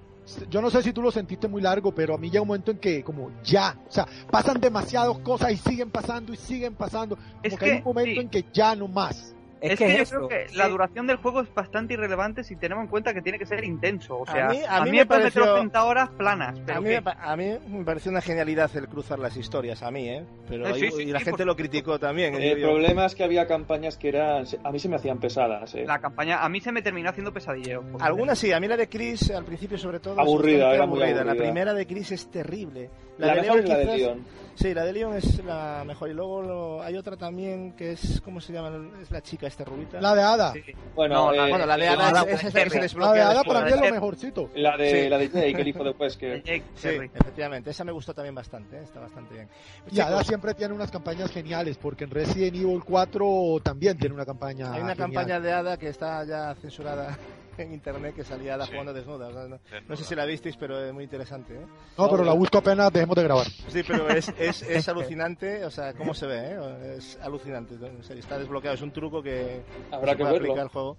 yo 0.50 0.62
no 0.62 0.70
sé 0.70 0.82
si 0.82 0.94
tú 0.94 1.02
lo 1.02 1.12
sentiste 1.12 1.48
muy 1.48 1.62
largo, 1.62 1.94
pero 1.94 2.16
a 2.16 2.18
mí 2.18 2.30
llega 2.30 2.42
un 2.42 2.48
momento 2.48 2.72
en 2.72 2.78
que 2.78 3.04
como 3.04 3.32
ya, 3.44 3.76
o 3.88 3.92
sea, 3.92 4.06
pasan 4.32 4.60
demasiadas 4.62 5.18
cosas 5.20 5.52
y 5.52 5.58
siguen 5.58 5.90
pasando 5.90 6.32
y 6.34 6.38
siguen 6.38 6.76
pasando. 6.76 7.16
Como 7.18 7.28
Es 7.44 7.58
que, 7.58 7.66
hay 7.72 7.78
un 7.80 7.84
momento 7.84 8.12
sí. 8.12 8.20
en 8.20 8.30
que 8.30 8.46
ya 8.54 8.76
no 8.76 8.88
más. 8.88 9.36
Es, 9.62 9.80
que, 9.80 9.88
yo 9.98 10.04
eso, 10.04 10.16
creo 10.16 10.28
que 10.30 10.50
sí. 10.50 10.56
la 10.58 10.68
duración 10.70 11.08
del 11.08 11.18
juego 11.18 11.42
es 11.42 11.54
bastante 11.54 11.94
irrelevante 11.96 12.44
si 12.44 12.56
tenemos 12.56 12.84
en 12.84 12.90
cuenta 12.90 13.14
que 13.14 13.22
tiene 13.22 13.40
que 13.40 13.46
ser 13.46 13.64
intenso. 13.64 14.18
O 14.18 14.28
A 14.28 14.32
sea, 14.32 14.48
mí- 14.50 14.60
a 14.68 14.82
mí 14.84 14.92
me, 14.92 14.98
me 15.00 15.06
puede 15.06 15.24
meter 15.26 15.42
pareció- 15.42 15.54
80 15.56 15.84
horas 15.86 16.10
planas, 16.12 16.60
pero 16.66 16.78
A 16.78 16.82
mí, 16.82 16.90
a 16.94 17.36
mí 17.36 17.58
me 17.70 17.84
pareció 17.86 18.12
una 18.12 18.22
genialidad 18.22 18.70
el 18.76 18.88
cruzar 18.88 19.20
las 19.20 19.36
historias, 19.38 19.82
a 19.84 19.92
mí, 19.92 20.08
¿eh? 20.10 20.24
Pero 20.48 20.68
Eh, 20.68 20.74
ahí- 20.74 20.80
sí, 20.82 20.92
sí, 20.92 21.02
y 21.04 21.06
la 21.12 21.20
sí, 21.20 21.26
gente 21.26 21.38
por 21.40 21.48
lo 21.48 21.56
criticó 21.56 21.98
también. 22.00 22.36
¿eh? 22.36 22.52
El 22.52 22.60
Yo- 22.60 22.68
problema 22.70 23.06
es 23.06 23.16
que 23.16 23.24
había 23.24 23.48
campañas 23.48 23.98
que 23.98 24.10
eran. 24.10 24.46
A 24.64 24.72
mí 24.72 24.80
se 24.80 24.90
me 24.90 24.96
hacían 24.98 25.20
pesadas. 25.20 25.74
¿eh? 25.76 25.86
la 25.88 26.00
campaña 26.00 26.44
a 26.44 26.50
mí 26.50 26.60
se 26.62 26.72
me 26.72 26.82
terminó 26.82 27.10
haciendo 27.10 27.34
pesadilleo. 27.34 27.84
Algunas 28.00 28.38
sí, 28.38 28.52
a 28.52 28.60
mí 28.60 28.68
la 28.68 28.78
de 28.78 28.88
Chris 28.88 29.32
al 29.32 29.44
principio 29.46 29.78
sobre 29.78 30.00
todo 30.00 30.14
es 30.14 30.20
Aburrida, 30.20 30.74
era 30.74 30.86
muy 30.86 31.00
La 31.00 31.06
aburrida. 31.08 31.34
primera 31.36 31.74
de 31.74 31.86
Chris 31.88 32.12
es 32.12 32.30
terrible. 32.30 32.90
La, 33.18 33.34
de 33.34 33.40
es 33.42 33.48
la 33.68 33.78
de 33.78 33.86
Leon. 33.86 34.26
Sí, 34.60 34.74
la 34.74 34.84
de 34.86 34.92
Leon 34.94 35.14
es 35.16 35.44
la 35.46 35.84
mejor 35.86 36.10
y 36.10 36.14
luego 36.16 36.42
lo- 36.42 36.82
hay 36.82 36.98
otra 36.98 37.16
también 37.16 37.74
que 37.74 37.92
es 37.92 38.20
¿cómo 38.22 38.42
se 38.42 38.52
llama? 38.52 38.90
Es 39.00 39.12
la 39.12 39.22
chica 39.22 39.46
esta 39.46 39.64
rubita. 39.64 40.02
La 40.02 40.16
de 40.16 40.22
Hada. 40.24 40.52
Sí. 40.54 40.62
Bueno, 40.96 41.14
No, 41.28 41.32
la- 41.32 41.46
eh, 41.46 41.50
Bueno, 41.52 41.66
la 41.68 41.78
de 41.78 41.86
eh, 41.86 41.90
Ada 41.90 42.08
Ada 42.10 42.22
es, 42.24 42.28
es 42.34 42.40
que 42.42 42.52
se. 42.70 42.76
La 42.76 42.82
desbloquea 42.82 43.14
de 43.14 43.22
Hada 43.22 43.34
después. 43.36 43.54
para 43.56 43.66
mí 43.68 43.72
es 43.72 43.88
lo 43.88 43.94
mejorcito. 43.94 44.50
La 44.56 44.76
de, 44.76 44.90
Sí. 45.04 45.10
la 45.10 45.18
de 45.20 45.30
Jake, 45.30 45.62
el 45.62 45.68
hijo 45.68 45.84
de 45.84 45.92
Wesker. 45.92 46.42
Jake 46.44 46.64
Sí, 46.74 46.88
efectivamente, 47.14 47.70
esa 47.70 47.84
me 47.84 47.92
gustó 47.92 48.16
también 48.16 48.34
bastante, 48.34 48.78
¿eh? 48.78 48.82
está 48.84 49.00
bastante 49.00 49.36
bien. 49.36 49.48
Y 49.92 50.00
Hada 50.00 50.10
Chicos, 50.14 50.28
siempre 50.28 50.54
tiene 50.56 50.74
unas 50.74 50.90
campañas 50.90 51.30
geniales, 51.32 51.78
porque 51.78 52.06
en 52.06 52.10
Resident 52.10 52.56
Evil 52.56 52.82
4 52.84 53.60
también 53.64 53.96
tiene 54.00 54.16
una 54.16 54.26
campaña 54.26 54.74
hay 54.74 54.82
una 54.82 54.96
genial. 54.96 54.98
campaña 54.98 55.40
de 55.40 55.52
Ada 55.54 55.78
que 55.78 55.90
está 55.90 56.24
ya 56.26 56.56
censurada 56.56 57.16
en 57.64 57.74
internet 57.74 58.16
que 58.16 58.24
salía 58.24 58.56
Ada 58.56 58.66
Sí. 58.66 58.72
jugando 58.72 58.94
desnuda. 58.94 59.28
o 59.28 59.34
sea, 59.34 59.44
no, 59.48 59.60
no 59.88 59.96
sé 59.96 60.04
si 60.04 60.16
la 60.16 60.26
visteis, 60.26 60.56
pero 60.58 60.84
es 60.84 60.94
muy 60.94 61.04
interesante. 61.04 61.56
¿eh? 61.56 61.66
No, 61.98 62.10
pero 62.10 62.24
la 62.24 62.34
busco 62.34 62.58
apenas 62.60 62.92
dejemos 62.92 63.16
de 63.16 63.24
grabar. 63.24 63.48
Sí, 63.68 63.82
pero 63.88 64.10
es, 64.10 64.30
es, 64.38 64.62
es 64.64 64.88
alucinante, 64.90 65.64
o 65.66 65.72
sea, 65.72 65.94
cómo 65.94 66.14
se 66.14 66.28
ve, 66.28 66.54
¿eh? 66.54 66.96
Es 66.98 67.18
alucinante. 67.22 67.76
Está 68.10 68.38
desbloqueado, 68.38 68.76
es 68.76 68.82
un 68.82 68.92
truco 68.92 69.22
que 69.22 69.62
Habrá 69.92 70.16
que 70.16 70.24
verlo. 70.24 70.38
aplicar 70.38 70.60
al 70.60 70.70
juego. 70.70 70.98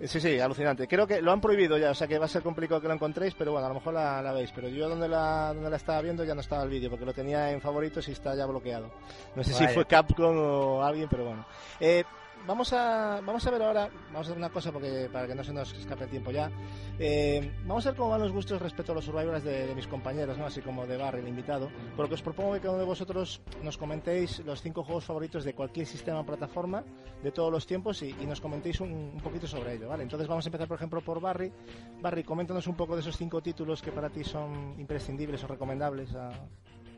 Eh, 0.00 0.08
Sí, 0.08 0.20
sí, 0.20 0.40
alucinante. 0.40 0.88
Creo 0.88 1.06
que 1.06 1.20
lo 1.22 1.30
han 1.32 1.40
prohibido 1.40 1.76
ya, 1.78 1.90
o 1.90 1.94
sea 1.94 2.08
que 2.08 2.18
va 2.18 2.24
a 2.24 2.28
ser 2.28 2.42
complicado 2.42 2.80
que 2.80 2.88
lo 2.88 2.94
encontréis, 2.94 3.34
pero 3.34 3.52
bueno, 3.52 3.66
a 3.66 3.68
lo 3.68 3.74
mejor 3.76 3.94
la, 3.94 4.20
la 4.22 4.32
veis. 4.32 4.50
Pero 4.52 4.68
yo 4.68 4.88
donde 4.88 5.06
la, 5.08 5.52
donde 5.54 5.70
la 5.70 5.76
estaba 5.76 6.00
viendo 6.00 6.24
ya 6.24 6.34
no 6.34 6.40
estaba 6.40 6.62
el 6.64 6.70
vídeo, 6.70 6.90
porque 6.90 7.04
lo 7.04 7.12
tenía 7.12 7.52
en 7.52 7.60
favoritos 7.60 8.08
y 8.08 8.12
está 8.12 8.34
ya 8.34 8.46
bloqueado. 8.46 8.90
No 9.36 9.44
sé 9.44 9.52
si 9.52 9.62
Vaya. 9.62 9.74
fue 9.74 9.84
Capcom 9.86 10.36
o 10.36 10.82
alguien, 10.82 11.08
pero 11.08 11.26
bueno. 11.26 11.46
Eh, 11.78 12.02
vamos 12.46 12.72
a 12.72 13.20
vamos 13.24 13.46
a 13.46 13.50
ver 13.50 13.62
ahora, 13.62 13.88
vamos 14.06 14.26
a 14.26 14.30
hacer 14.30 14.36
una 14.36 14.50
cosa 14.50 14.72
porque 14.72 15.08
para 15.12 15.26
que 15.26 15.34
no 15.34 15.44
se 15.44 15.52
nos 15.52 15.72
escape 15.72 16.04
el 16.04 16.10
tiempo 16.10 16.30
ya. 16.30 16.50
Eh, 16.98 17.52
vamos 17.66 17.86
a 17.86 17.90
ver 17.90 17.98
cómo 17.98 18.10
van 18.10 18.20
los 18.20 18.32
gustos 18.32 18.60
respecto 18.60 18.92
a 18.92 18.94
los 18.94 19.04
survivors 19.04 19.44
de, 19.44 19.66
de 19.66 19.74
mis 19.74 19.86
compañeros, 19.86 20.38
¿no? 20.38 20.46
así 20.46 20.60
como 20.60 20.86
de 20.86 20.96
Barry, 20.96 21.20
el 21.20 21.28
invitado. 21.28 21.70
Por 21.96 22.04
lo 22.04 22.08
que 22.08 22.14
os 22.14 22.22
propongo 22.22 22.52
que 22.54 22.60
cada 22.60 22.72
uno 22.72 22.80
de 22.80 22.86
vosotros 22.86 23.42
nos 23.62 23.78
comentéis 23.78 24.40
los 24.40 24.62
cinco 24.62 24.84
juegos 24.84 25.04
favoritos 25.04 25.44
de 25.44 25.54
cualquier 25.54 25.86
sistema 25.86 26.20
o 26.20 26.26
plataforma 26.26 26.84
de 27.22 27.30
todos 27.32 27.50
los 27.52 27.66
tiempos 27.66 28.02
y, 28.02 28.10
y 28.20 28.26
nos 28.26 28.40
comentéis 28.40 28.80
un, 28.80 28.92
un 28.92 29.20
poquito 29.20 29.46
sobre 29.46 29.74
ello, 29.74 29.88
¿vale? 29.88 30.02
Entonces 30.02 30.28
vamos 30.28 30.44
a 30.44 30.48
empezar, 30.48 30.68
por 30.68 30.76
ejemplo, 30.76 31.00
por 31.00 31.20
Barry. 31.20 31.52
Barry, 32.00 32.24
coméntanos 32.24 32.66
un 32.66 32.74
poco 32.74 32.94
de 32.94 33.00
esos 33.00 33.16
cinco 33.16 33.40
títulos 33.42 33.82
que 33.82 33.92
para 33.92 34.10
ti 34.10 34.24
son 34.24 34.74
imprescindibles 34.78 35.42
o 35.44 35.46
recomendables. 35.46 36.14
A... 36.14 36.30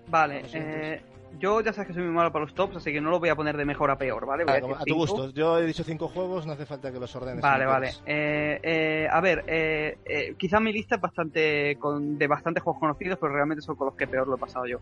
Vale, 0.09 0.43
eh, 0.53 1.01
yo 1.39 1.61
ya 1.61 1.73
sabes 1.73 1.89
que 1.89 1.95
soy 1.95 2.03
muy 2.05 2.13
malo 2.13 2.31
para 2.31 2.45
los 2.45 2.55
tops, 2.55 2.77
así 2.77 2.93
que 2.93 3.01
no 3.01 3.11
lo 3.11 3.19
voy 3.19 3.29
a 3.29 3.35
poner 3.37 3.57
de 3.57 3.65
mejor 3.65 3.91
a 3.91 3.99
peor, 3.99 4.27
¿vale? 4.27 4.45
Voy 4.45 4.55
Ah, 4.55 4.57
a, 4.59 4.61
como- 4.61 4.75
decir 4.75 4.83
a 4.83 4.95
tu 4.95 4.99
gusto. 5.01 5.31
Yo 5.31 5.59
he 5.59 5.67
dicho 5.67 5.83
cinco 5.83 6.09
juegos, 6.09 6.47
no 6.47 6.53
hace 6.53 6.67
falta 6.67 6.93
que 6.93 7.01
los 7.01 7.15
ordenes. 7.17 7.41
Vale, 7.43 7.67
vale. 7.67 7.91
Eh, 8.07 8.61
eh, 8.63 9.09
a 9.11 9.21
ver, 9.21 9.45
eh, 9.49 9.99
eh, 10.05 10.35
quizá 10.39 10.61
mi 10.61 10.73
lista 10.73 10.97
es 10.97 11.01
bastante 11.01 11.77
con, 11.81 12.17
de 12.19 12.27
bastantes 12.27 12.63
juegos 12.63 12.81
conocidos, 12.81 13.19
pero 13.21 13.33
realmente 13.33 13.63
son 13.63 13.75
con 13.77 13.87
los 13.87 13.97
que 13.97 14.07
peor 14.07 14.29
lo 14.29 14.37
he 14.37 14.39
pasado 14.39 14.67
yo. 14.67 14.79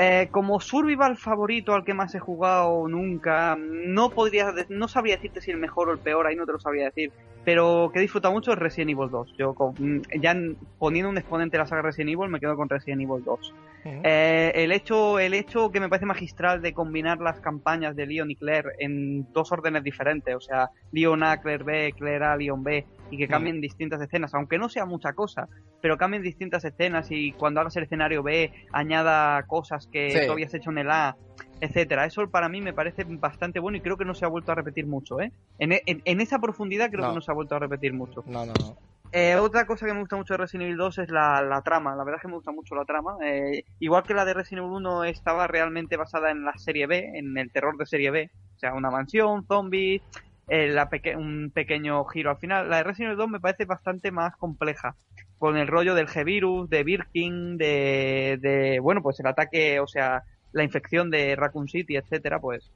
Eh, 0.00 0.28
como 0.30 0.60
survival 0.60 1.16
favorito 1.16 1.74
al 1.74 1.82
que 1.84 1.92
más 1.92 2.14
he 2.14 2.20
jugado 2.20 2.86
nunca, 2.86 3.56
no 3.58 4.10
podría, 4.10 4.54
no 4.68 4.86
sabría 4.86 5.16
decirte 5.16 5.40
si 5.40 5.50
el 5.50 5.56
mejor 5.56 5.88
o 5.88 5.92
el 5.92 5.98
peor, 5.98 6.24
ahí 6.28 6.36
no 6.36 6.46
te 6.46 6.52
lo 6.52 6.60
sabría 6.60 6.84
decir, 6.84 7.10
pero 7.44 7.90
que 7.92 7.98
he 7.98 8.02
disfrutado 8.02 8.32
mucho 8.32 8.52
es 8.52 8.58
Resident 8.60 8.92
Evil 8.92 9.10
2. 9.10 9.34
Yo 9.36 9.54
con- 9.54 9.74
mm, 9.76 10.02
ya 10.20 10.30
en- 10.30 10.56
poniendo 10.78 11.10
un 11.10 11.18
exponente 11.18 11.56
de 11.56 11.64
la 11.64 11.66
saga 11.66 11.82
Resident 11.82 12.10
Evil 12.12 12.28
me 12.30 12.38
quedo 12.38 12.54
con 12.54 12.68
Resident 12.68 13.02
Evil 13.02 13.24
2. 13.24 13.52
Ujú. 13.84 14.00
Eh, 14.04 14.52
el 14.54 14.70
hecho 14.70 15.18
el 15.18 15.34
hecho 15.34 15.70
que 15.72 15.80
me 15.80 15.88
parece 15.88 16.06
magistral 16.06 16.62
de 16.62 16.72
combinar 16.72 17.18
las 17.18 17.40
campañas 17.40 17.96
de 17.96 18.06
Leon 18.06 18.30
y 18.30 18.36
Claire 18.36 18.70
en 18.78 19.26
dos 19.32 19.50
órdenes 19.50 19.82
diferentes, 19.82 20.32
o 20.34 20.40
sea, 20.40 20.70
Leon 20.92 21.24
A, 21.24 21.38
Claire 21.40 21.64
B, 21.64 21.94
Claire 21.96 22.24
A, 22.24 22.36
Leon 22.36 22.62
B, 22.62 22.86
y 23.10 23.16
que 23.16 23.26
cambien 23.26 23.60
distintas 23.60 24.00
escenas, 24.02 24.34
aunque 24.34 24.58
no 24.58 24.68
sea 24.68 24.84
mucha 24.84 25.12
cosa, 25.14 25.48
pero 25.80 25.96
cambien 25.96 26.22
distintas 26.22 26.62
escenas 26.64 27.06
y 27.10 27.32
cuando 27.32 27.60
hagas 27.60 27.74
el 27.76 27.84
escenario 27.84 28.22
B 28.22 28.52
añada 28.72 29.42
cosas 29.44 29.87
que 29.92 30.10
Sí. 30.10 30.26
tú 30.26 30.32
habías 30.32 30.52
hecho 30.54 30.70
en 30.70 30.78
el 30.78 30.90
A, 30.90 31.16
etcétera. 31.60 32.04
Eso 32.04 32.28
para 32.30 32.48
mí 32.48 32.60
me 32.60 32.72
parece 32.72 33.04
bastante 33.04 33.60
bueno 33.60 33.78
y 33.78 33.80
creo 33.80 33.96
que 33.96 34.04
no 34.04 34.14
se 34.14 34.24
ha 34.24 34.28
vuelto 34.28 34.52
a 34.52 34.54
repetir 34.54 34.86
mucho, 34.86 35.20
¿eh? 35.20 35.32
En, 35.58 35.72
en- 35.72 36.02
en 36.04 36.20
esa 36.20 36.38
profundidad 36.38 36.90
creo 36.90 37.02
No. 37.02 37.08
que 37.10 37.14
no 37.16 37.20
se 37.20 37.30
ha 37.30 37.34
vuelto 37.34 37.54
a 37.56 37.58
repetir 37.58 37.92
mucho. 37.92 38.22
No, 38.26 38.44
no, 38.46 38.52
no. 38.54 38.76
Eh, 39.10 39.36
otra 39.36 39.64
cosa 39.66 39.86
que 39.86 39.94
me 39.94 40.00
gusta 40.00 40.16
mucho 40.16 40.34
de 40.34 40.38
Resident 40.38 40.64
Evil 40.66 40.76
2 40.76 40.98
es 40.98 41.08
la, 41.10 41.40
la 41.40 41.62
trama. 41.62 41.96
La 41.96 42.04
verdad 42.04 42.16
es 42.18 42.22
que 42.22 42.28
me 42.28 42.34
gusta 42.34 42.52
mucho 42.52 42.74
la 42.74 42.84
trama. 42.84 43.16
Eh, 43.24 43.64
igual 43.78 44.04
que 44.04 44.12
la 44.12 44.26
de 44.26 44.34
Resident 44.34 44.66
Evil 44.66 44.76
1 44.76 45.04
estaba 45.04 45.46
realmente 45.46 45.96
basada 45.96 46.30
en 46.30 46.44
la 46.44 46.52
serie 46.58 46.86
B, 46.86 47.12
en 47.14 47.36
el 47.38 47.50
terror 47.50 47.76
de 47.78 47.86
serie 47.86 48.10
B. 48.10 48.30
O 48.54 48.58
sea, 48.58 48.74
una 48.74 48.90
mansión, 48.90 49.46
zombies, 49.46 50.02
eh, 50.46 50.68
la 50.68 50.90
peque- 50.90 51.16
un 51.16 51.50
pequeño 51.54 52.04
giro 52.04 52.30
al 52.30 52.36
final. 52.36 52.68
La 52.68 52.78
de 52.78 52.82
Resident 52.84 53.12
Evil 53.12 53.18
2 53.18 53.28
me 53.30 53.40
parece 53.40 53.64
bastante 53.64 54.10
más 54.10 54.36
compleja. 54.36 54.94
Con 55.38 55.56
el 55.56 55.68
rollo 55.68 55.94
del 55.94 56.08
G-Virus, 56.08 56.68
de 56.68 56.84
Birkin, 56.84 57.56
de, 57.56 58.78
bueno, 58.82 59.02
pues 59.02 59.20
el 59.20 59.26
ataque, 59.26 59.80
o 59.80 59.86
sea, 59.86 60.24
la 60.52 60.64
infección 60.64 61.10
de 61.10 61.36
Raccoon 61.36 61.68
City, 61.68 61.96
etcétera, 61.96 62.40
pues 62.40 62.72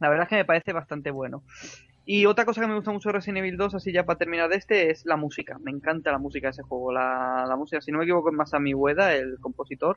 la 0.00 0.08
verdad 0.08 0.24
es 0.24 0.28
que 0.28 0.36
me 0.36 0.44
parece 0.44 0.72
bastante 0.72 1.10
bueno. 1.10 1.42
Y 2.06 2.26
otra 2.26 2.44
cosa 2.44 2.60
que 2.60 2.66
me 2.66 2.74
gusta 2.74 2.92
mucho 2.92 3.08
de 3.08 3.14
Resident 3.14 3.38
Evil 3.38 3.56
2, 3.56 3.76
así 3.76 3.90
ya 3.90 4.04
para 4.04 4.18
terminar 4.18 4.50
de 4.50 4.56
este, 4.56 4.90
es 4.90 5.06
la 5.06 5.16
música. 5.16 5.58
Me 5.58 5.70
encanta 5.70 6.12
la 6.12 6.18
música 6.18 6.48
de 6.48 6.50
ese 6.50 6.62
juego. 6.62 6.92
La, 6.92 7.46
la 7.48 7.56
música, 7.56 7.80
si 7.80 7.90
no 7.92 7.98
me 7.98 8.04
equivoco, 8.04 8.28
es 8.28 8.36
Masami 8.36 8.74
Ueda, 8.74 9.14
el 9.14 9.38
compositor. 9.40 9.96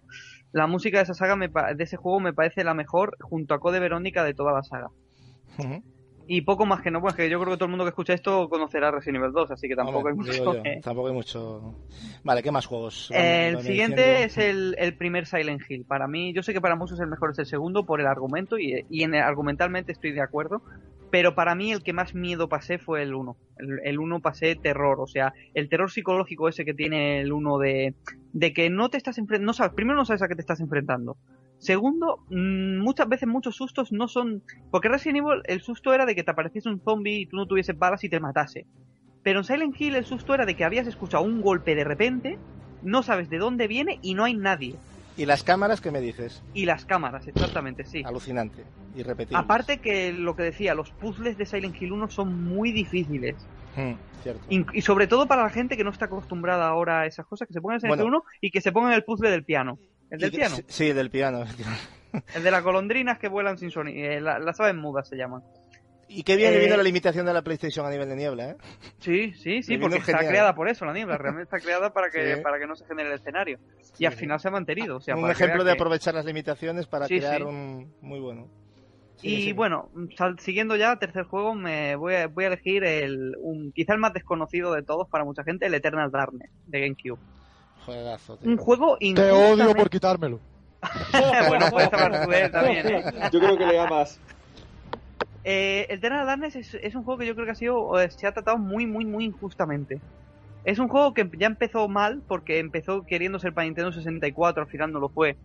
La 0.54 0.68
música 0.68 0.98
de 0.98 1.04
esa 1.04 1.14
saga, 1.14 1.36
me 1.36 1.50
de 1.50 1.84
ese 1.84 1.98
juego, 1.98 2.22
me 2.22 2.34
parece 2.34 2.64
la 2.64 2.74
mejor, 2.74 3.18
junto 3.20 3.54
a 3.54 3.60
Code 3.60 3.82
Verónica, 3.82 4.24
de 4.24 4.34
toda 4.34 4.54
la 4.54 4.64
saga. 4.64 4.88
Y 6.30 6.42
poco 6.42 6.66
más 6.66 6.82
que 6.82 6.92
no, 6.92 7.00
pues 7.00 7.16
que 7.16 7.30
yo 7.30 7.40
creo 7.40 7.52
que 7.54 7.58
todo 7.58 7.66
el 7.66 7.72
mundo 7.72 7.86
que 7.86 7.90
escucha 7.90 8.14
esto 8.14 8.50
conocerá 8.50 8.92
Resident 8.92 9.24
Evil 9.24 9.32
2, 9.34 9.52
así 9.52 9.68
que 9.70 9.76
tampoco 9.76 10.10
Hombre, 10.10 10.12
hay 10.12 10.18
mucho. 10.44 10.62
que- 10.64 10.82
Tampoco 10.84 11.08
hay 11.08 11.14
mucho. 11.14 11.74
Vale, 12.24 12.44
¿qué 12.44 12.52
más 12.52 12.66
juegos? 12.66 13.10
El 13.14 13.60
siguiente 13.62 14.02
diciendo. 14.02 14.26
es 14.26 14.38
el, 14.38 14.76
el 14.78 14.98
primer 14.98 15.26
Silent 15.26 15.62
Hill. 15.70 15.86
Para 15.86 16.08
mí, 16.08 16.34
yo 16.34 16.44
sé 16.44 16.52
que 16.54 16.60
para 16.62 16.76
muchos 16.76 17.00
el 17.00 17.08
mejor 17.08 17.32
es 17.32 17.40
el 17.40 17.46
segundo 17.46 17.86
por 17.86 18.02
el 18.02 18.08
argumento 18.08 18.60
y, 18.60 18.86
y 18.90 19.04
en 19.04 19.16
argumentalmente 19.16 19.94
estoy 19.94 20.12
de 20.12 20.22
acuerdo. 20.22 20.62
Pero 21.10 21.36
para 21.36 21.56
mí 21.56 21.72
el 21.72 21.84
que 21.84 21.94
más 21.94 22.14
miedo 22.14 22.50
pasé 22.50 22.78
fue 22.78 23.02
el 23.02 23.16
1. 23.16 23.38
El, 23.60 23.80
el 23.86 23.98
1 24.00 24.20
pasé 24.20 24.58
terror, 24.58 25.00
o 25.00 25.08
sea, 25.08 25.34
el 25.54 25.70
terror 25.70 25.90
psicológico 25.90 26.50
ese 26.50 26.66
que 26.66 26.74
tiene 26.74 27.22
el 27.22 27.32
1 27.32 27.58
de, 27.60 27.94
de 28.34 28.52
que 28.54 28.70
no 28.70 28.90
te 28.90 28.98
estás 28.98 29.18
enfrentando, 29.18 29.46
no 29.46 29.54
sabes, 29.54 29.72
primero 29.74 29.96
no 29.98 30.04
sabes 30.04 30.22
a 30.24 30.28
qué 30.28 30.36
te 30.36 30.42
estás 30.42 30.60
enfrentando. 30.60 31.16
Segundo, 31.60 32.20
mm, 32.30 32.78
muchas 32.80 33.10
veces 33.10 33.28
muchos 33.28 33.56
sustos 33.56 33.92
no 33.92 34.08
son... 34.08 34.44
Porque 34.70 34.90
Resident 34.90 35.18
Evil 35.20 35.42
el 35.46 35.62
susto 35.62 35.94
era 35.94 36.06
de 36.06 36.16
que 36.16 36.24
te 36.24 36.32
apareciese 36.32 36.70
un 36.70 36.82
zombie 36.82 37.22
y 37.22 37.26
tú 37.28 37.38
no 37.38 37.48
tuvieses 37.48 37.78
balas 37.78 38.04
y 38.04 38.10
te 38.10 38.20
matase. 38.20 38.66
Pero 39.24 39.40
en 39.40 39.46
Silent 39.46 39.76
Hill 39.80 39.96
el 39.96 40.06
susto 40.06 40.34
era 40.34 40.46
de 40.46 40.56
que 40.56 40.64
habías 40.64 40.88
escuchado 40.88 41.24
un 41.24 41.42
golpe 41.42 41.76
de 41.76 41.84
repente, 41.84 42.38
no 42.82 43.04
sabes 43.04 43.30
de 43.30 43.40
dónde 43.40 43.68
viene 43.68 44.00
y 44.02 44.14
no 44.14 44.24
hay 44.24 44.36
nadie. 44.36 44.80
¿Y 45.16 45.26
las 45.26 45.44
cámaras 45.44 45.82
qué 45.82 45.92
me 45.92 46.00
dices? 46.00 46.44
Y 46.54 46.66
las 46.66 46.86
cámaras, 46.86 47.28
exactamente, 47.28 47.86
sí. 47.86 48.04
Alucinante. 48.06 48.64
Y 48.94 49.02
repetible. 49.04 49.40
Aparte 49.40 49.80
que 49.80 50.14
lo 50.14 50.36
que 50.36 50.44
decía, 50.44 50.76
los 50.76 50.92
puzzles 50.92 51.38
de 51.38 51.46
Silent 51.46 51.76
Hill 51.82 51.92
1 51.92 52.10
son 52.10 52.42
muy 52.44 52.72
difíciles. 52.72 53.48
Mm, 53.76 53.94
cierto. 54.22 54.46
In- 54.50 54.66
Y 54.74 54.82
sobre 54.82 55.08
todo 55.08 55.28
para 55.28 55.44
la 55.44 55.50
gente 55.50 55.76
que 55.76 55.84
no 55.84 55.90
está 55.90 56.06
acostumbrada 56.06 56.68
ahora 56.68 57.02
a 57.02 57.06
esas 57.08 57.26
cosas, 57.26 57.48
que 57.48 57.54
se 57.54 57.62
pongan 57.62 57.78
en 57.78 57.82
Silent 57.82 58.00
Hill 58.00 58.04
Bueno. 58.06 58.18
1 58.20 58.24
y 58.42 58.52
que 58.52 58.62
se 58.62 58.72
pongan 58.72 58.94
el 58.94 59.04
puzzle 59.04 59.32
del 59.32 59.44
piano. 59.44 59.80
¿El 60.10 60.20
del 60.20 60.32
piano? 60.32 60.56
Sí, 60.68 60.94
del 60.94 61.10
piano. 61.10 61.44
El 62.36 62.44
de 62.44 62.52
las 62.52 62.64
golondrinas 62.64 63.20
que 63.20 63.28
vuelan 63.28 63.58
sin 63.58 63.70
sonido. 63.72 63.98
Eh, 64.12 64.22
la- 64.22 64.40
las 64.40 64.60
aves 64.60 64.76
mudas 64.76 65.08
se 65.08 65.16
llaman. 65.18 65.42
Y 66.10 66.24
qué 66.24 66.38
bien 66.38 66.54
Eh, 66.54 66.60
vino 66.60 66.78
la 66.78 66.84
limitación 66.84 67.26
de 67.26 67.34
la 67.34 67.42
PlayStation 67.42 67.86
a 67.86 67.90
nivel 67.90 68.08
de 68.08 68.16
niebla, 68.16 68.52
¿eh? 68.52 68.56
Sí, 69.00 69.34
sí, 69.34 69.62
sí, 69.62 69.78
porque 69.78 69.98
está 69.98 70.20
creada 70.20 70.56
por 70.56 70.70
eso 70.70 70.86
la 70.86 70.94
niebla. 70.94 71.18
Realmente 71.18 71.44
está 71.54 71.60
creada 71.60 71.92
para 71.92 72.10
que, 72.10 72.36
Sí. 72.38 72.42
para 72.42 72.58
que 72.60 72.66
no 72.66 72.78
se 72.78 72.86
genere 72.86 73.10
el 73.10 73.16
escenario. 73.16 73.60
Sí, 73.82 73.92
y 74.04 74.06
al 74.06 74.14
final 74.14 74.40
se 74.40 74.48
ha 74.48 74.52
mantenido. 74.52 74.96
O 74.96 75.02
sea, 75.02 75.16
un 75.16 75.22
para 75.24 75.34
ejemplo 75.34 75.66
de 75.66 75.72
que- 75.72 75.78
aprovechar 75.78 76.14
las 76.14 76.24
limitaciones 76.24 76.88
para 76.88 77.08
Sí, 77.08 77.18
crear 77.18 77.44
un 77.44 77.94
muy 78.02 78.22
bueno. 78.22 78.48
Y 79.22 79.52
bueno, 79.52 79.90
sal- 80.16 80.40
siguiendo 80.40 80.76
ya, 80.78 80.96
tercer 80.98 81.24
juego, 81.26 81.56
me 81.56 81.96
voy 81.98 82.14
a, 82.16 82.28
voy 82.28 82.46
a 82.46 82.48
elegir 82.48 82.84
el, 82.86 83.36
un, 83.42 83.72
quizá 83.74 83.94
el 83.94 84.00
más 84.00 84.14
desconocido 84.14 84.74
de 84.74 84.84
todos 84.84 85.10
para 85.10 85.26
mucha 85.26 85.44
gente, 85.44 85.66
el 85.66 85.74
Eternal 85.74 86.10
Darkness 86.12 86.52
de 86.68 86.80
GameCube. 86.82 87.20
Juegazo, 87.88 88.36
tío. 88.36 88.52
Un 88.52 88.58
juego 88.58 88.98
Te 88.98 89.32
odio 89.32 89.74
por 89.74 89.90
quitármelo. 89.90 90.42
bueno, 91.48 91.68
puedes 91.72 91.94
hablar 91.94 92.26
tú 92.26 92.30
de 92.30 92.42
él 92.42 92.52
también, 92.52 92.88
¿eh? 92.88 93.04
Yo 93.32 93.40
creo 93.40 93.58
que 93.58 93.66
le 93.66 93.80
amas. 93.80 94.20
Eh, 95.46 95.86
el 95.88 96.00
Eternal 96.00 96.26
Darkness 96.26 96.58
es, 96.58 96.74
es 96.74 96.96
un 96.96 97.04
juego 97.04 97.20
que 97.20 97.26
yo 97.26 97.34
creo 97.34 97.46
que 97.46 97.54
ha 97.54 97.56
sido, 97.56 97.94
se 98.10 98.28
ha 98.28 98.34
tratado 98.34 98.58
muy, 98.58 98.86
muy, 98.86 99.06
muy 99.06 99.24
injustamente. 99.24 100.02
Es 100.66 100.80
un 100.80 100.90
juego 100.90 101.14
que 101.14 101.30
ya 101.38 101.48
empezó 101.48 101.88
mal 101.88 102.22
porque 102.28 102.60
empezó 102.60 103.04
queriendo 103.04 103.40
ser 103.40 103.54
para 103.54 103.64
Nintendo 103.64 103.94
64, 103.94 104.64
al 104.64 104.70
final 104.70 104.92
no 104.92 105.00
lo 105.00 105.08
fue. 105.08 105.38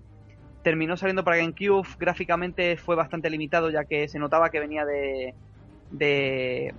Terminó 0.65 0.97
saliendo 0.97 1.23
para 1.23 1.37
GameCube, 1.37 1.87
gráficamente 1.97 2.77
fue 2.77 2.97
bastante 2.97 3.31
limitado 3.31 3.71
ya 3.71 3.85
que 3.85 4.09
se 4.09 4.19
notaba 4.19 4.51
que 4.51 4.59
venía 4.59 4.85
de, 4.85 5.35
de, 5.93 6.75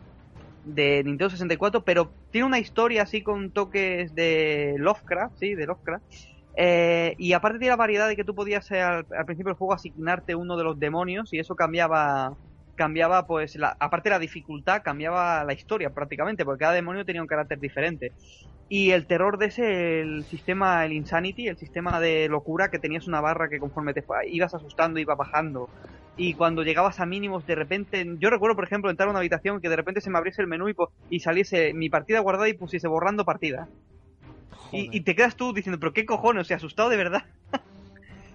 de 0.63 1.03
Nintendo 1.03 1.29
64, 1.29 1.83
pero 1.83 2.11
tiene 2.31 2.47
una 2.47 2.59
historia 2.59 3.03
así 3.03 3.21
con 3.21 3.51
toques 3.51 4.15
de 4.15 4.75
Lovecraft, 4.77 5.37
sí, 5.37 5.55
de 5.55 5.65
Lovecraft. 5.65 6.03
Eh, 6.55 7.15
y 7.17 7.33
aparte 7.33 7.57
tiene 7.57 7.71
la 7.71 7.77
variedad 7.77 8.07
de 8.07 8.15
que 8.15 8.23
tú 8.23 8.35
podías 8.35 8.69
eh, 8.71 8.79
al, 8.79 9.05
principio 9.25 9.49
del 9.49 9.57
juego 9.57 9.73
asignarte 9.73 10.35
uno 10.35 10.55
de 10.55 10.63
los 10.63 10.79
demonios 10.79 11.33
y 11.33 11.39
eso 11.39 11.55
cambiaba 11.55 12.37
cambiaba 12.75 13.25
pues 13.25 13.55
la, 13.55 13.75
aparte 13.79 14.09
de 14.09 14.15
la 14.15 14.19
dificultad 14.19 14.83
cambiaba 14.83 15.43
la 15.45 15.53
historia 15.53 15.89
prácticamente 15.89 16.45
porque 16.45 16.61
cada 16.61 16.73
demonio 16.73 17.05
tenía 17.05 17.23
un 17.23 17.27
carácter 17.27 17.59
diferente 17.59 18.11
y 18.69 18.91
el 18.91 19.07
terror 19.07 19.39
de 19.39 19.47
ese 19.47 20.01
el 20.01 20.25
sistema 20.25 20.85
el 20.85 20.93
insanity 20.93 21.47
el 21.47 21.57
sistema 21.57 21.99
de 21.99 22.27
locura 22.29 22.69
que 22.69 22.79
tenías 22.79 23.07
una 23.07 23.21
barra 23.21 23.49
que 23.49 23.59
conforme 23.59 23.93
te 23.95 24.03
ibas 24.27 24.53
asustando 24.53 24.99
iba 24.99 25.15
bajando 25.15 25.69
y 26.15 26.33
cuando 26.35 26.63
llegabas 26.63 26.99
a 26.99 27.05
mínimos 27.05 27.45
de 27.47 27.55
repente 27.55 28.05
yo 28.19 28.29
recuerdo 28.29 28.55
por 28.55 28.65
ejemplo 28.65 28.91
entrar 28.91 29.07
a 29.07 29.11
una 29.11 29.19
habitación 29.19 29.61
que 29.61 29.69
de 29.69 29.75
repente 29.75 30.01
se 30.01 30.09
me 30.09 30.17
abriese 30.17 30.41
el 30.41 30.47
menú 30.47 30.69
y, 30.69 30.75
y 31.09 31.19
saliese 31.21 31.73
mi 31.73 31.89
partida 31.89 32.19
guardada 32.19 32.47
y 32.49 32.53
pusiese 32.53 32.87
borrando 32.87 33.25
partida 33.25 33.67
y, 34.71 34.95
y, 34.95 35.01
te 35.01 35.15
quedas 35.15 35.35
tú 35.35 35.53
diciendo 35.53 35.79
pero 35.79 35.93
qué 35.93 36.05
cojones 36.05 36.41
o 36.41 36.45
sea 36.45 36.57
asustado 36.57 36.89
de 36.89 36.97
verdad 36.97 37.25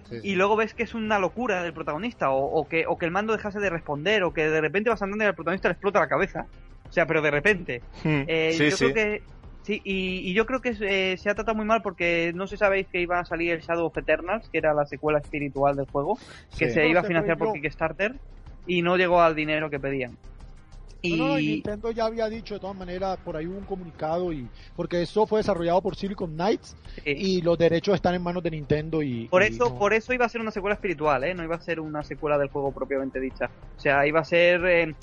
Sí, 0.09 0.19
sí. 0.21 0.29
y 0.29 0.35
luego 0.35 0.55
ves 0.55 0.73
que 0.73 0.83
es 0.83 0.93
una 0.93 1.19
locura 1.19 1.63
del 1.63 1.73
protagonista 1.73 2.31
o, 2.31 2.43
o, 2.43 2.67
que, 2.67 2.85
o 2.87 2.97
que 2.97 3.05
el 3.05 3.11
mando 3.11 3.33
dejase 3.33 3.59
de 3.59 3.69
responder 3.69 4.23
o 4.23 4.33
que 4.33 4.49
de 4.49 4.61
repente 4.61 4.89
vas 4.89 5.01
andando 5.01 5.23
y 5.23 5.27
al 5.27 5.35
protagonista 5.35 5.67
le 5.67 5.73
explota 5.73 5.99
la 5.99 6.07
cabeza. 6.07 6.47
O 6.89 6.91
sea, 6.91 7.05
pero 7.05 7.21
de 7.21 7.31
repente. 7.31 7.81
Hmm. 8.03 8.23
Eh, 8.27 8.53
sí, 8.57 8.69
yo 8.69 8.77
creo 8.77 8.93
que 8.93 9.23
sí 9.73 9.81
y, 9.83 10.29
y 10.29 10.33
yo 10.33 10.45
creo 10.45 10.61
que 10.61 10.75
eh, 10.81 11.17
se 11.17 11.29
ha 11.29 11.35
tratado 11.35 11.55
muy 11.55 11.65
mal 11.65 11.81
porque 11.81 12.31
no 12.35 12.47
sé 12.47 12.55
si 12.55 12.59
sabéis 12.59 12.87
que 12.91 13.01
iba 13.01 13.19
a 13.19 13.25
salir 13.25 13.51
el 13.51 13.61
Shadow 13.61 13.87
of 13.87 13.97
Eternals, 13.97 14.49
que 14.51 14.57
era 14.57 14.73
la 14.73 14.85
secuela 14.85 15.19
espiritual 15.19 15.75
del 15.75 15.85
juego, 15.91 16.17
que 16.57 16.67
Sí. 16.67 16.73
se 16.73 16.83
No, 16.83 16.89
iba 16.89 16.99
a 17.01 17.03
financiar 17.03 17.37
por. 17.37 17.53
Kickstarter 17.53 18.19
y 18.65 18.81
no 18.81 18.97
llegó 18.97 19.21
al 19.21 19.35
dinero 19.35 19.69
que 19.69 19.79
pedían. 19.79 20.17
Y 21.01 21.17
No, 21.17 21.27
no, 21.29 21.39
y 21.39 21.47
Nintendo 21.47 21.91
ya 21.91 22.05
había 22.05 22.27
dicho 22.27 22.55
de 22.55 22.59
todas 22.59 22.75
maneras, 22.75 23.17
por 23.23 23.37
ahí 23.37 23.47
hubo 23.47 23.57
un 23.57 23.65
comunicado 23.65 24.33
y 24.33 24.51
porque 24.75 25.01
eso 25.01 25.25
fue 25.25 25.39
desarrollado 25.39 25.81
por 25.81 25.95
Silicon 25.95 26.33
Knights 26.33 26.75
sí. 27.05 27.15
y 27.17 27.41
los 27.41 27.57
derechos 27.57 27.95
están 27.95 28.15
en 28.15 28.21
manos 28.21 28.43
de 28.43 28.51
Nintendo 28.51 29.01
y 29.01 29.27
Por 29.29 29.41
y 29.41 29.45
eso, 29.45 29.69
no- 29.69 29.79
por 29.79 29.93
eso 29.93 30.13
iba 30.13 30.25
a 30.25 30.29
ser 30.29 30.41
una 30.41 30.51
secuela 30.51 30.73
espiritual, 30.75 31.23
¿eh? 31.23 31.33
No 31.33 31.43
iba 31.43 31.55
a 31.55 31.61
ser 31.61 31.79
una 31.79 32.03
secuela 32.03 32.37
del 32.37 32.49
juego 32.49 32.73
propiamente 32.73 33.19
dicha. 33.21 33.45
O 33.45 33.79
sea, 33.79 34.05
iba 34.07 34.19
a 34.19 34.25
ser, 34.25 34.65
eh, 34.65 34.93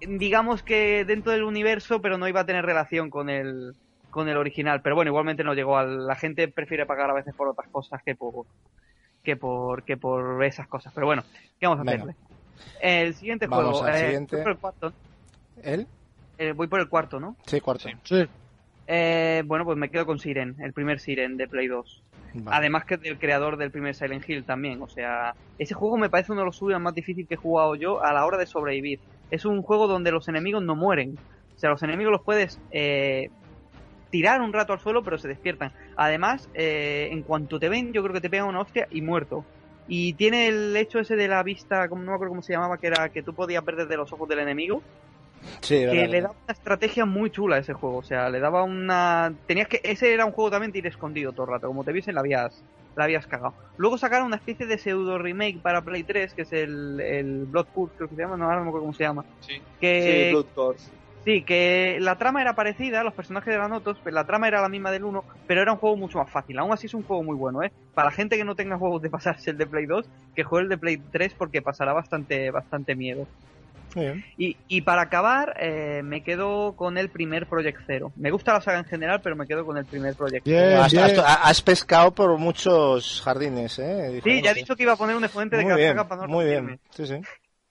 digamos 0.00 0.62
que 0.62 1.04
dentro 1.04 1.32
del 1.32 1.44
universo, 1.44 2.00
pero 2.00 2.18
no 2.18 2.26
iba 2.28 2.40
a 2.40 2.46
tener 2.46 2.64
relación 2.64 3.08
con 3.08 3.30
el, 3.30 3.74
con 4.10 4.28
el 4.28 4.36
original. 4.36 4.82
Pero 4.82 4.96
bueno, 4.96 5.10
igualmente 5.10 5.44
no 5.44 5.54
llegó. 5.54 5.78
A, 5.78 5.84
la 5.84 6.14
gente 6.16 6.48
prefiere 6.48 6.86
pagar 6.86 7.10
a 7.10 7.14
veces 7.14 7.34
por 7.34 7.48
otras 7.48 7.68
cosas 7.68 8.02
que 8.02 8.14
por, 8.14 8.46
que 9.22 9.36
por, 9.36 9.82
que 9.84 9.96
por 9.96 10.44
esas 10.44 10.66
cosas. 10.66 10.92
Pero 10.94 11.06
bueno, 11.06 11.22
¿qué 11.58 11.66
vamos 11.66 11.80
a 11.80 11.90
Venga. 11.90 12.04
hacerle? 12.04 12.16
El 12.80 13.14
siguiente 13.14 13.46
Vamos 13.46 13.78
juego. 13.78 13.86
al 13.86 13.94
eh, 13.94 14.04
siguiente. 14.04 14.36
voy 14.36 14.42
por 14.44 14.52
el 14.52 14.58
cuarto. 14.58 14.92
¿Él? 15.62 15.86
Eh, 16.38 16.52
voy 16.52 16.66
por 16.68 16.80
el 16.80 16.88
cuarto, 16.88 17.20
¿no? 17.20 17.36
Sí, 17.46 17.60
cuarto. 17.60 17.88
Sí. 17.88 17.94
Sí. 18.04 18.28
Eh, 18.86 19.42
bueno, 19.46 19.64
pues 19.64 19.78
me 19.78 19.88
quedo 19.88 20.04
con 20.04 20.18
Siren, 20.18 20.56
el 20.60 20.72
primer 20.72 20.98
Siren 20.98 21.36
de 21.36 21.46
Play 21.46 21.68
2. 21.68 22.02
Vale. 22.34 22.56
Además 22.56 22.84
que 22.84 22.96
del 22.96 23.18
creador 23.18 23.56
del 23.56 23.70
primer 23.70 23.94
Silent 23.94 24.28
Hill 24.28 24.44
también. 24.44 24.82
O 24.82 24.88
sea, 24.88 25.34
ese 25.58 25.74
juego 25.74 25.96
me 25.96 26.10
parece 26.10 26.32
uno 26.32 26.42
de 26.42 26.46
los 26.46 26.56
suyos 26.56 26.80
más 26.80 26.94
difíciles 26.94 27.28
que 27.28 27.34
he 27.34 27.38
jugado 27.38 27.74
yo 27.74 28.02
a 28.02 28.12
la 28.12 28.24
hora 28.24 28.38
de 28.38 28.46
sobrevivir. 28.46 29.00
Es 29.30 29.44
un 29.44 29.62
juego 29.62 29.86
donde 29.86 30.12
los 30.12 30.28
enemigos 30.28 30.62
no 30.62 30.76
mueren. 30.76 31.18
O 31.56 31.58
sea, 31.58 31.70
los 31.70 31.82
enemigos 31.82 32.12
los 32.12 32.22
puedes 32.22 32.58
eh, 32.70 33.30
tirar 34.10 34.40
un 34.40 34.52
rato 34.52 34.72
al 34.72 34.80
suelo, 34.80 35.02
pero 35.02 35.18
se 35.18 35.28
despiertan. 35.28 35.72
Además, 35.96 36.48
eh, 36.54 37.08
en 37.10 37.22
cuanto 37.22 37.58
te 37.58 37.68
ven, 37.68 37.92
yo 37.92 38.02
creo 38.02 38.14
que 38.14 38.20
te 38.20 38.30
pegan 38.30 38.48
una 38.48 38.60
hostia 38.60 38.88
y 38.90 39.02
muerto. 39.02 39.44
Y 39.88 40.12
tiene 40.14 40.48
el 40.48 40.76
hecho 40.76 41.00
ese 41.00 41.16
de 41.16 41.28
la 41.28 41.42
vista, 41.42 41.88
como 41.88 42.02
no 42.02 42.10
me 42.10 42.14
acuerdo 42.14 42.32
cómo 42.32 42.42
se 42.42 42.52
llamaba, 42.52 42.78
que 42.78 42.88
era 42.88 43.08
que 43.08 43.22
tú 43.22 43.34
podías 43.34 43.64
ver 43.64 43.76
desde 43.76 43.96
los 43.96 44.12
ojos 44.12 44.28
del 44.28 44.40
enemigo 44.40 44.82
Sí, 45.60 45.76
que 45.76 45.86
verdad, 45.86 46.08
le 46.08 46.20
daba 46.20 46.34
una 46.44 46.52
estrategia 46.52 47.04
muy 47.04 47.30
chula 47.30 47.56
a 47.56 47.58
ese 47.60 47.72
juego. 47.72 47.98
O 47.98 48.02
sea, 48.02 48.28
le 48.30 48.40
daba 48.40 48.62
una. 48.62 49.32
Tenías 49.46 49.68
que. 49.68 49.80
Ese 49.82 50.12
era 50.12 50.24
un 50.24 50.32
juego 50.32 50.50
también 50.50 50.72
de 50.72 50.78
ir 50.78 50.86
escondido 50.86 51.32
todo 51.32 51.44
el 51.44 51.52
rato. 51.52 51.66
Como 51.66 51.84
te 51.84 51.92
viesen, 51.92 52.14
la 52.14 52.20
habías, 52.20 52.62
la 52.96 53.04
habías 53.04 53.26
cagado. 53.26 53.54
Luego 53.76 53.98
sacaron 53.98 54.26
una 54.26 54.36
especie 54.36 54.66
de 54.66 54.78
pseudo 54.78 55.18
remake 55.18 55.60
para 55.60 55.82
Play 55.82 56.02
3, 56.02 56.34
que 56.34 56.42
es 56.42 56.52
el, 56.52 57.00
el 57.00 57.44
Blood 57.46 57.66
Purge, 57.66 57.94
creo 57.96 58.08
que 58.08 58.16
se 58.16 58.22
llama. 58.22 58.36
No, 58.36 58.44
ahora 58.44 58.58
no 58.58 58.64
me 58.64 58.68
acuerdo 58.68 58.84
cómo 58.84 58.96
se 58.96 59.04
llama. 59.04 59.24
Sí. 59.40 59.60
Que, 59.80 60.26
Sí, 60.28 60.30
Blood 60.32 60.46
Course. 60.54 60.90
Sí, 61.24 61.44
que 61.44 61.98
la 62.00 62.16
trama 62.16 62.40
era 62.40 62.54
parecida, 62.54 63.04
los 63.04 63.12
personajes 63.14 63.52
eran 63.52 63.72
otros, 63.72 64.00
pero 64.02 64.14
la 64.14 64.24
trama 64.26 64.48
era 64.48 64.62
la 64.62 64.70
misma 64.70 64.90
del 64.90 65.04
1, 65.04 65.26
pero 65.46 65.60
era 65.60 65.72
un 65.72 65.78
juego 65.78 65.96
mucho 65.98 66.18
más 66.18 66.30
fácil. 66.30 66.58
Aún 66.58 66.72
así 66.72 66.86
es 66.86 66.94
un 66.94 67.02
juego 67.04 67.22
muy 67.22 67.36
bueno, 67.36 67.62
¿eh? 67.62 67.72
Para 67.92 68.08
la 68.08 68.12
gente 68.16 68.38
que 68.38 68.44
no 68.44 68.54
tenga 68.56 68.78
juegos 68.78 69.02
de 69.02 69.10
pasarse 69.10 69.50
el 69.50 69.58
de 69.58 69.66
Play 69.66 69.84
2, 69.86 70.08
que 70.34 70.44
juegue 70.44 70.64
el 70.64 70.68
de 70.70 70.78
Play 70.78 70.96
3 71.12 71.34
porque 71.36 71.60
pasará 71.60 71.92
bastante, 71.92 72.50
bastante 72.50 72.96
miedo. 72.96 73.28
Muy 73.94 74.04
bien. 74.06 74.24
Y, 74.36 74.56
y 74.68 74.80
para 74.82 75.02
acabar, 75.02 75.54
eh, 75.60 76.00
me 76.04 76.22
quedo 76.22 76.74
con 76.74 76.96
el 76.96 77.10
primer 77.10 77.46
Project 77.46 77.80
Zero. 77.86 78.12
Me 78.16 78.30
gusta 78.30 78.54
la 78.54 78.60
saga 78.60 78.78
en 78.78 78.84
general, 78.86 79.20
pero 79.22 79.36
me 79.36 79.46
quedo 79.46 79.66
con 79.66 79.76
el 79.76 79.86
primer 79.86 80.14
Project 80.14 80.46
Zero. 80.46 80.82
Has, 80.82 80.92
bien. 80.92 81.04
has- 81.18 81.38
has 81.42 81.62
pescado 81.62 82.14
por 82.14 82.38
muchos 82.38 83.20
jardines, 83.22 83.78
¿eh? 83.78 84.20
Sí, 84.24 84.40
ya 84.42 84.52
he 84.52 84.54
dicho 84.54 84.76
que 84.76 84.84
iba 84.84 84.92
a 84.92 84.96
poner 84.96 85.16
un 85.16 85.24
exponente 85.24 85.56
de 85.56 85.62
Muy 85.64 85.72
cada 85.72 85.80
bien, 85.80 85.96
saga 85.96 86.08
para 86.08 86.22
no 86.26 86.28
muy 86.32 86.46
bien. 86.46 86.80
Sí, 86.94 87.06
sí. 87.06 87.14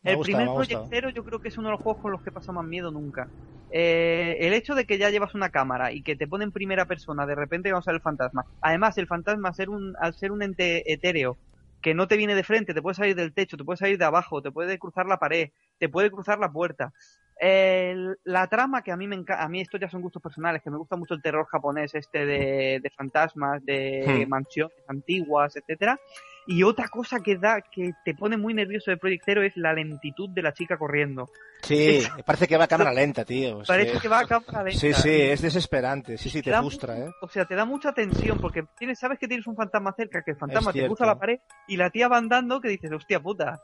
Me 0.04 0.12
El 0.12 0.20
primer. 0.20 0.50
Zero 0.90 1.10
yo 1.10 1.24
creo 1.24 1.40
que 1.40 1.50
es 1.50 1.58
uno 1.58 1.68
de 1.70 1.74
los 1.74 1.82
juegos 1.82 2.00
con 2.02 2.12
los 2.12 2.22
que 2.22 2.32
pasa 2.32 2.52
más 2.52 2.66
miedo 2.66 2.92
nunca. 2.92 3.30
Eh, 3.72 4.38
el 4.40 4.54
hecho 4.54 4.74
de 4.74 4.86
que 4.86 4.98
ya 4.98 5.10
llevas 5.10 5.36
una 5.36 5.50
cámara 5.52 5.92
y 5.92 6.02
que 6.04 6.16
te 6.16 6.28
pone 6.28 6.44
en 6.46 6.52
primera 6.52 6.86
persona, 6.86 7.26
de 7.26 7.36
repente 7.36 7.72
vamos 7.72 7.88
a 7.88 7.92
ver 7.92 7.98
el 7.98 8.02
fantasma. 8.02 8.46
Además, 8.62 8.98
el 8.98 9.08
fantasma, 9.08 9.50
al 9.50 9.56
ser 9.56 9.70
un, 9.70 9.94
al 10.00 10.14
ser 10.16 10.32
un 10.32 10.42
ente 10.42 10.92
etéreo, 10.92 11.40
que 11.82 11.94
no 11.94 12.08
te 12.08 12.18
viene 12.18 12.36
de 12.36 12.44
frente, 12.44 12.74
te 12.74 12.82
puede 12.82 12.96
salir 12.96 13.16
del 13.16 13.34
techo, 13.34 13.58
te 13.58 13.64
puede 13.64 13.78
salir 13.78 13.98
de 13.98 14.06
abajo, 14.06 14.42
te 14.42 14.52
puede 14.52 14.80
cruzar 14.80 15.06
la 15.06 15.18
pared, 15.18 15.50
te 15.78 15.88
puede 15.90 16.12
cruzar 16.12 16.40
la 16.40 16.52
puerta. 16.52 16.92
La 18.24 18.48
trama 18.48 18.82
que 18.84 18.92
a 18.92 18.98
mí 18.98 19.08
me 19.08 19.16
encanta, 19.16 19.44
a 19.44 19.50
mí 19.50 19.62
esto 19.62 19.78
ya 19.78 19.90
son 19.90 20.02
gustos 20.02 20.22
personales, 20.22 20.62
que 20.64 20.70
me 20.72 20.78
gusta 20.78 20.96
mucho 20.98 21.14
el 21.14 21.22
terror 21.22 21.46
japonés 21.48 21.94
este 21.96 22.26
de, 22.26 22.80
de 22.82 22.90
fantasmas, 22.92 23.64
de 23.66 24.06
Hmm. 24.06 24.24
mansiones 24.28 24.74
antiguas, 24.88 25.56
etcétera. 25.56 26.00
Y 26.52 26.64
otra 26.64 26.88
cosa 26.88 27.20
que 27.20 27.38
da, 27.38 27.62
que 27.62 27.92
te 28.04 28.16
pone 28.16 28.36
muy 28.36 28.56
nervioso 28.56 28.90
de 28.90 28.98
Project 28.98 29.22
Zero 29.24 29.44
es 29.44 29.56
la 29.56 29.72
lentitud 29.72 30.28
de 30.32 30.42
la 30.42 30.52
chica 30.52 30.78
corriendo. 30.80 31.30
Sí, 31.62 32.02
parece 32.26 32.48
que 32.48 32.58
va 32.58 32.64
a 32.64 32.68
cámara 32.68 32.92
lenta, 32.92 33.24
tío. 33.24 33.62
Parece 33.68 33.92
que- 33.94 34.00
que 34.00 34.08
va 34.08 34.22
a 34.22 34.26
cámara 34.26 34.64
lenta. 34.64 34.80
Sí, 34.80 34.92
sí, 34.94 35.10
es 35.12 35.44
desesperante. 35.44 36.18
Sí, 36.18 36.28
sí, 36.32 36.42
te 36.42 36.52
frustra, 36.58 36.96
mucho- 36.96 37.10
¿eh? 37.10 37.14
O 37.22 37.28
sea, 37.30 37.46
te 37.46 37.54
da 37.54 37.66
mucha 37.66 37.92
tensión 37.94 38.40
porque 38.40 38.64
tienes, 38.80 38.98
sabes 38.98 39.20
que 39.20 39.28
tienes 39.28 39.46
un 39.46 39.56
fantasma 39.56 39.94
cerca, 39.96 40.24
que 40.24 40.32
el 40.32 40.38
fantasma 40.38 40.74
te 40.74 40.88
cruza 40.88 41.06
la 41.06 41.20
pared 41.20 41.40
y 41.68 41.78
la 41.78 41.92
tía 41.92 42.08
va 42.08 42.18
andando 42.18 42.60
que 42.60 42.70
dices, 42.70 42.92
hostia 42.92 43.20
puta, 43.20 43.60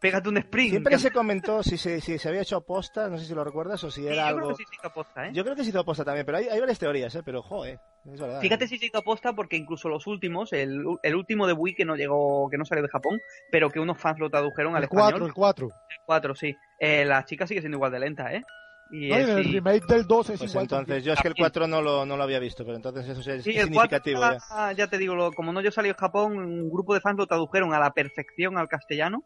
pégate 0.00 0.28
un 0.28 0.36
sprint. 0.38 0.70
Siempre 0.70 0.94
Que- 0.94 1.00
se 1.00 1.10
comentó 1.10 1.62
si 1.62 1.76
se, 1.76 2.00
si 2.00 2.18
se 2.18 2.28
había 2.28 2.42
hecho 2.42 2.56
aposta, 2.56 3.08
no 3.08 3.18
sé 3.18 3.26
si 3.26 3.34
lo 3.34 3.42
recuerdas, 3.44 3.82
o 3.84 3.90
si 3.90 4.02
Sí, 4.02 4.06
era 4.06 4.16
yo 4.16 4.26
algo... 4.26 4.38
creo 4.40 4.56
que 4.56 4.62
sí 4.64 4.68
se 4.68 4.74
hizo 4.76 4.86
aposta, 4.86 5.26
¿eh? 5.26 5.30
Yo 5.32 5.42
creo 5.44 5.56
que 5.56 5.60
sí 5.62 5.64
se 5.66 5.70
hizo 5.70 5.80
aposta 5.80 6.04
también, 6.04 6.24
pero 6.26 6.38
hay, 6.38 6.48
hay 6.48 6.60
varias 6.60 6.78
teorías, 6.78 7.14
¿eh? 7.14 7.22
Pero, 7.24 7.42
joder, 7.42 7.78
es 8.06 8.20
verdad. 8.20 8.40
Fíjate 8.40 8.68
si 8.68 8.78
se 8.78 8.86
hizo 8.86 8.98
aposta 8.98 9.32
porque 9.32 9.56
incluso 9.56 9.88
los 9.88 10.06
últimos, 10.06 10.52
el, 10.52 10.84
el 11.02 11.14
último 11.16 11.46
de 11.46 11.52
Wii 11.52 11.74
que 11.74 11.84
no 11.84 11.96
llegó, 11.96 12.48
que 12.50 12.58
no 12.58 12.64
salió 12.64 12.82
de 12.82 12.88
Japón, 12.90 13.20
pero 13.50 13.70
que 13.70 13.80
unos 13.80 14.00
fans 14.00 14.18
lo 14.18 14.30
tradujeron 14.30 14.76
al 14.76 14.84
El 14.84 14.88
4, 14.88 15.08
español, 15.08 15.28
el 15.28 15.34
4. 15.34 15.66
el 15.66 15.96
4, 16.06 16.34
sí. 16.34 16.56
Eh, 16.78 17.04
la 17.04 17.24
chica 17.24 17.46
sigue 17.46 17.60
siendo 17.60 17.76
igual 17.76 17.92
de 17.92 18.00
lenta, 18.00 18.32
¿eh? 18.32 18.42
Y 18.90 19.10
No, 19.10 19.16
es- 19.16 19.28
el 19.28 19.52
remake 19.52 19.84
del 19.86 20.06
2 20.06 20.30
es 20.30 20.38
Pues 20.38 20.50
igual 20.50 20.64
entonces, 20.64 21.04
yo 21.04 21.12
es 21.12 21.20
que 21.20 21.28
el 21.28 21.34
También. 21.34 21.44
4 21.50 21.66
no 21.66 21.82
lo, 21.82 22.06
no 22.06 22.16
lo 22.16 22.22
había 22.22 22.38
visto, 22.38 22.64
pero 22.64 22.76
entonces 22.76 23.06
eso 23.06 23.22
sí 23.22 23.30
es 23.32 23.44
Sí, 23.44 23.50
el 23.50 23.64
significativo 23.64 24.20
4 24.20 24.38
ya. 24.48 24.72
ya. 24.72 24.86
te 24.86 24.96
digo, 24.96 25.14
lo- 25.14 25.30
como 25.32 25.52
no 25.52 25.60
yo 25.60 25.70
salí 25.70 25.90
en 25.90 25.94
Japón, 25.94 26.38
un 26.38 26.70
grupo 26.70 26.94
de 26.94 27.00
fans 27.02 27.18
lo 27.18 27.26
tradujeron 27.26 27.74
a 27.74 27.80
la 27.80 27.90
perfección 27.90 28.56
al 28.56 28.66
castellano 28.68 29.24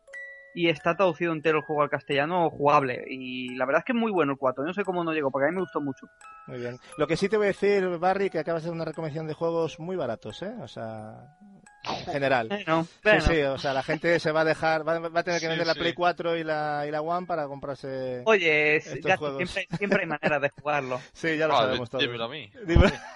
y 0.54 0.68
está 0.68 0.96
traducido 0.96 1.32
entero 1.32 1.58
el 1.58 1.64
juego 1.64 1.82
al 1.82 1.90
castellano 1.90 2.50
jugable. 2.50 3.04
Y 3.08 3.54
la 3.56 3.64
verdad 3.64 3.80
es 3.80 3.84
que 3.86 3.92
es 3.92 3.98
muy 3.98 4.12
bueno 4.12 4.32
el 4.32 4.38
4. 4.38 4.64
Yo 4.64 4.68
no 4.68 4.74
sé 4.74 4.84
cómo 4.84 5.04
no 5.04 5.12
llegó, 5.12 5.30
porque 5.30 5.46
a 5.46 5.50
mí 5.50 5.54
me 5.54 5.62
gustó 5.62 5.80
mucho. 5.80 6.06
Muy 6.46 6.58
bien. 6.58 6.78
Lo 6.98 7.06
que 7.06 7.16
sí 7.16 7.28
te 7.28 7.36
voy 7.36 7.46
a 7.46 7.48
decir, 7.48 7.86
Barry, 7.98 8.30
que 8.30 8.38
acabas 8.38 8.62
de 8.62 8.68
hacer 8.68 8.74
una 8.74 8.84
recomendación 8.84 9.26
de 9.26 9.34
juegos 9.34 9.78
muy 9.80 9.96
baratos, 9.96 10.42
¿eh? 10.42 10.54
O 10.60 10.68
sea, 10.68 11.36
en 11.84 12.04
general. 12.12 12.48
Bueno, 12.48 12.84
Sí, 12.84 12.90
bueno. 13.02 13.20
sí, 13.22 13.40
o 13.42 13.58
sea, 13.58 13.72
la 13.72 13.82
gente 13.82 14.18
se 14.20 14.30
va 14.32 14.42
a 14.42 14.44
dejar, 14.44 14.86
va, 14.86 14.98
va 14.98 15.20
a 15.20 15.22
tener 15.22 15.40
que 15.40 15.46
Sí, 15.46 15.50
vender 15.50 15.66
la 15.66 15.74
sí. 15.74 15.80
Play 15.80 15.92
4 15.94 16.36
y 16.36 16.44
la, 16.44 16.84
y 16.86 16.90
la 16.90 17.00
One 17.02 17.26
para 17.26 17.46
comprarse... 17.46 18.22
Oye, 18.24 18.76
es- 18.76 18.86
Estos 18.86 19.08
ya 19.10 19.16
juegos. 19.16 19.36
siempre, 19.50 19.76
siempre 19.78 20.00
hay 20.02 20.06
maneras 20.06 20.40
de 20.42 20.48
jugarlo. 20.50 21.00
Sí, 21.12 21.36
ya 21.36 21.46
lo 21.48 21.54
Ah, 21.54 21.62
sabemos 21.62 21.90
todos. 21.90 22.02
dímelo 22.04 22.24
a 22.24 22.28
mí. 22.28 22.50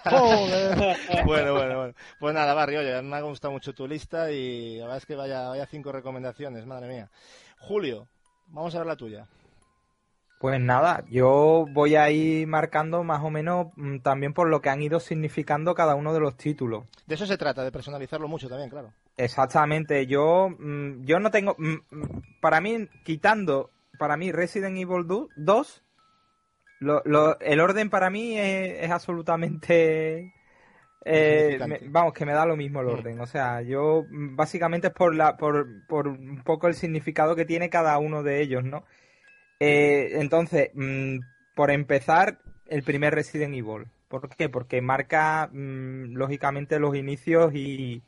Joder. 0.05 0.97
bueno, 1.25 1.53
bueno, 1.55 1.77
bueno. 1.79 1.95
Pues 2.19 2.35
nada, 2.35 2.55
Barry, 2.55 2.77
oye, 2.77 3.03
me 3.03 3.17
ha 3.17 3.21
gustado 3.21 3.53
mucho 3.53 3.73
tu 3.73 3.87
lista 3.87 4.31
y 4.33 4.77
la 4.79 4.85
verdad 4.85 4.99
es 4.99 5.07
que 5.07 5.15
vaya, 5.15 5.49
vaya 5.49 5.67
cinco 5.67 5.93
recomendaciones, 5.93 6.67
madre 6.67 6.89
mía. 6.89 7.09
Julio, 7.59 8.09
vamos 8.49 8.75
a 8.75 8.79
ver 8.79 8.87
la 8.87 8.97
tuya. 8.97 9.27
Pues 10.39 10.61
nada, 10.61 11.05
yo 11.11 11.67
voy 11.71 11.97
a 11.97 12.11
ir 12.11 12.47
marcando 12.47 13.03
más 13.05 13.23
o 13.23 13.31
menos 13.31 13.69
mm, 13.77 13.99
también 13.99 14.33
por 14.35 14.49
lo 14.49 14.61
que 14.61 14.69
han 14.69 14.83
ido 14.83 15.01
significando 15.01 15.75
cada 15.75 15.95
uno 15.95 16.13
de 16.13 16.21
los 16.21 16.37
títulos. 16.37 16.85
De 17.07 17.15
eso 17.17 17.27
se 17.27 17.39
trata, 17.39 17.65
de 17.65 17.73
personalizarlo 17.73 18.29
mucho 18.29 18.49
también, 18.49 18.71
claro. 18.71 18.93
Exactamente, 19.17 20.07
yo, 20.07 20.51
mm, 20.59 21.05
yo 21.05 21.19
no 21.21 21.31
tengo, 21.31 21.57
mm, 21.59 21.77
para 22.41 22.61
mí, 22.61 22.87
quitando, 23.05 23.71
para 23.99 24.17
mí 24.19 24.31
Resident 24.31 24.77
Evil 24.77 25.07
2, 25.37 25.83
Lo, 26.81 27.03
lo, 27.07 27.39
el 27.41 27.61
orden 27.61 27.91
para 27.91 28.11
mí 28.11 28.39
es, 28.39 28.85
es 28.85 28.91
absolutamente... 28.91 30.33
Eh, 31.05 31.61
me- 31.63 31.81
vamos, 31.89 32.13
que 32.15 32.27
me 32.27 32.33
da 32.35 32.47
lo 32.47 32.57
mismo 32.57 32.81
el 32.83 32.89
orden. 32.89 33.21
O 33.21 33.27
sea, 33.27 33.63
yo 33.63 34.07
básicamente 34.11 34.89
es 34.89 34.93
por, 34.95 35.15
la, 35.15 35.37
por, 35.37 35.67
por 35.87 36.09
un 36.09 36.43
poco 36.45 36.69
el 36.69 36.75
significado 36.75 37.37
que 37.37 37.45
tiene 37.47 37.71
cada 37.71 37.99
uno 37.99 38.23
de 38.25 38.43
ellos, 38.43 38.65
¿no? 38.65 38.85
Eh, 39.61 40.11
entonces, 40.21 40.71
mm, 40.75 41.19
por 41.55 41.71
empezar, 41.71 42.39
el 42.69 42.83
primer 42.83 43.15
Resident 43.15 43.55
Evil. 43.55 43.87
¿Por 44.09 44.29
qué? 44.29 44.49
Porque 44.49 44.81
marca 44.81 45.49
mm, 45.53 46.15
lógicamente 46.15 46.79
los 46.79 46.95
inicios 46.95 47.55
y, 47.55 48.03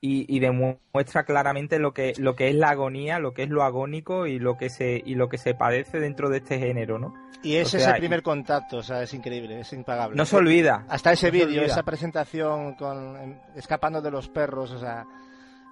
y, 0.00 0.26
y 0.34 0.40
demuestra 0.40 1.24
claramente 1.24 1.78
lo 1.78 1.92
que, 1.92 2.14
lo 2.18 2.34
que 2.34 2.48
es 2.48 2.54
la 2.54 2.70
agonía, 2.70 3.18
lo 3.18 3.32
que 3.32 3.44
es 3.44 3.50
lo 3.50 3.62
agónico 3.62 4.26
y 4.26 4.38
lo 4.38 4.56
que 4.56 4.70
se, 4.70 5.02
y 5.04 5.14
lo 5.14 5.28
que 5.28 5.38
se 5.38 5.54
padece 5.54 6.00
dentro 6.00 6.28
de 6.28 6.38
este 6.38 6.58
género, 6.58 6.98
¿no? 6.98 7.14
Y 7.42 7.56
es 7.56 7.74
O 7.74 7.78
sea, 7.78 7.90
ese 7.90 7.98
primer 7.98 8.22
contacto, 8.22 8.78
o 8.78 8.82
sea, 8.82 9.02
es 9.02 9.14
increíble, 9.14 9.60
es 9.60 9.72
impagable. 9.72 10.16
No 10.16 10.26
se 10.26 10.36
olvida. 10.36 10.84
Hasta 10.88 11.12
ese 11.12 11.28
No 11.28 11.32
vídeo, 11.32 11.62
esa 11.62 11.82
presentación 11.82 12.74
con 12.74 13.38
escapando 13.54 14.02
de 14.02 14.10
los 14.10 14.28
perros, 14.28 14.72
o 14.72 14.78
sea, 14.78 15.06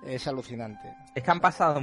es 0.06 0.26
alucinante. 0.26 0.94
Es 1.14 1.22
que 1.22 1.30
han 1.30 1.40
pasado 1.40 1.80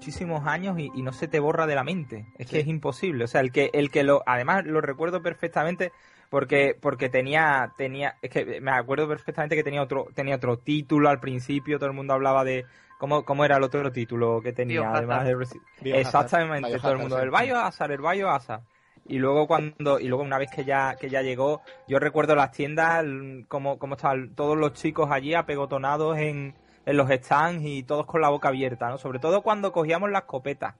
muchísimos 0.00 0.46
años 0.46 0.78
y, 0.78 0.90
y 0.94 1.02
no 1.02 1.12
se 1.12 1.28
te 1.28 1.40
borra 1.40 1.66
de 1.66 1.74
la 1.74 1.84
mente. 1.84 2.26
Es 2.38 2.46
que 2.46 2.60
es 2.60 2.66
imposible. 2.66 3.24
O 3.24 3.26
sea, 3.26 3.40
el 3.40 3.52
que, 3.52 3.70
el 3.72 3.90
que 3.90 4.02
lo, 4.04 4.22
además 4.26 4.64
lo 4.66 4.80
recuerdo 4.80 5.22
perfectamente 5.22 5.92
porque, 6.28 6.76
porque 6.80 7.08
tenía, 7.08 7.72
tenía, 7.76 8.16
es 8.22 8.30
que 8.30 8.60
me 8.60 8.70
acuerdo 8.72 9.08
perfectamente 9.08 9.56
que 9.56 9.64
tenía 9.64 9.82
otro, 9.82 10.08
tenía 10.14 10.36
otro 10.36 10.58
título 10.58 11.08
al 11.08 11.20
principio, 11.20 11.78
todo 11.78 11.88
el 11.88 11.94
mundo 11.96 12.14
hablaba 12.14 12.44
de, 12.44 12.66
¿cómo, 12.98 13.24
cómo 13.24 13.44
era 13.44 13.56
el 13.56 13.62
otro 13.62 13.90
título 13.92 14.40
que 14.42 14.52
tenía? 14.52 14.94
Además 14.94 15.24
de 15.24 15.34
Biohazard. 15.34 15.56
Exactamente, 15.88 16.80
todo 16.80 16.92
el 16.92 16.98
mundo, 16.98 17.18
el 17.20 17.30
Biohazard, 17.30 17.92
el 17.92 18.00
Biohazard. 18.00 18.62
Y 19.08 19.18
luego 19.18 19.46
cuando, 19.46 20.00
y 20.00 20.08
luego 20.08 20.24
una 20.24 20.38
vez 20.38 20.50
que 20.50 20.64
ya, 20.64 20.96
que 20.98 21.08
ya 21.08 21.22
llegó, 21.22 21.62
yo 21.86 22.00
recuerdo 22.00 22.34
las 22.34 22.50
tiendas, 22.50 23.04
l- 23.04 23.44
como, 23.48 23.78
como 23.78 23.94
estaban 23.94 24.34
todos 24.34 24.56
los 24.56 24.72
chicos 24.72 25.10
allí 25.12 25.32
apegotonados 25.34 26.18
en, 26.18 26.54
en 26.86 26.96
los 26.96 27.10
stands 27.10 27.62
y 27.66 27.82
todos 27.82 28.06
con 28.06 28.20
la 28.22 28.28
boca 28.30 28.48
abierta, 28.48 28.88
¿no? 28.88 28.96
Sobre 28.98 29.18
todo 29.18 29.42
cuando 29.42 29.72
cogíamos 29.72 30.10
la 30.10 30.20
escopeta. 30.20 30.76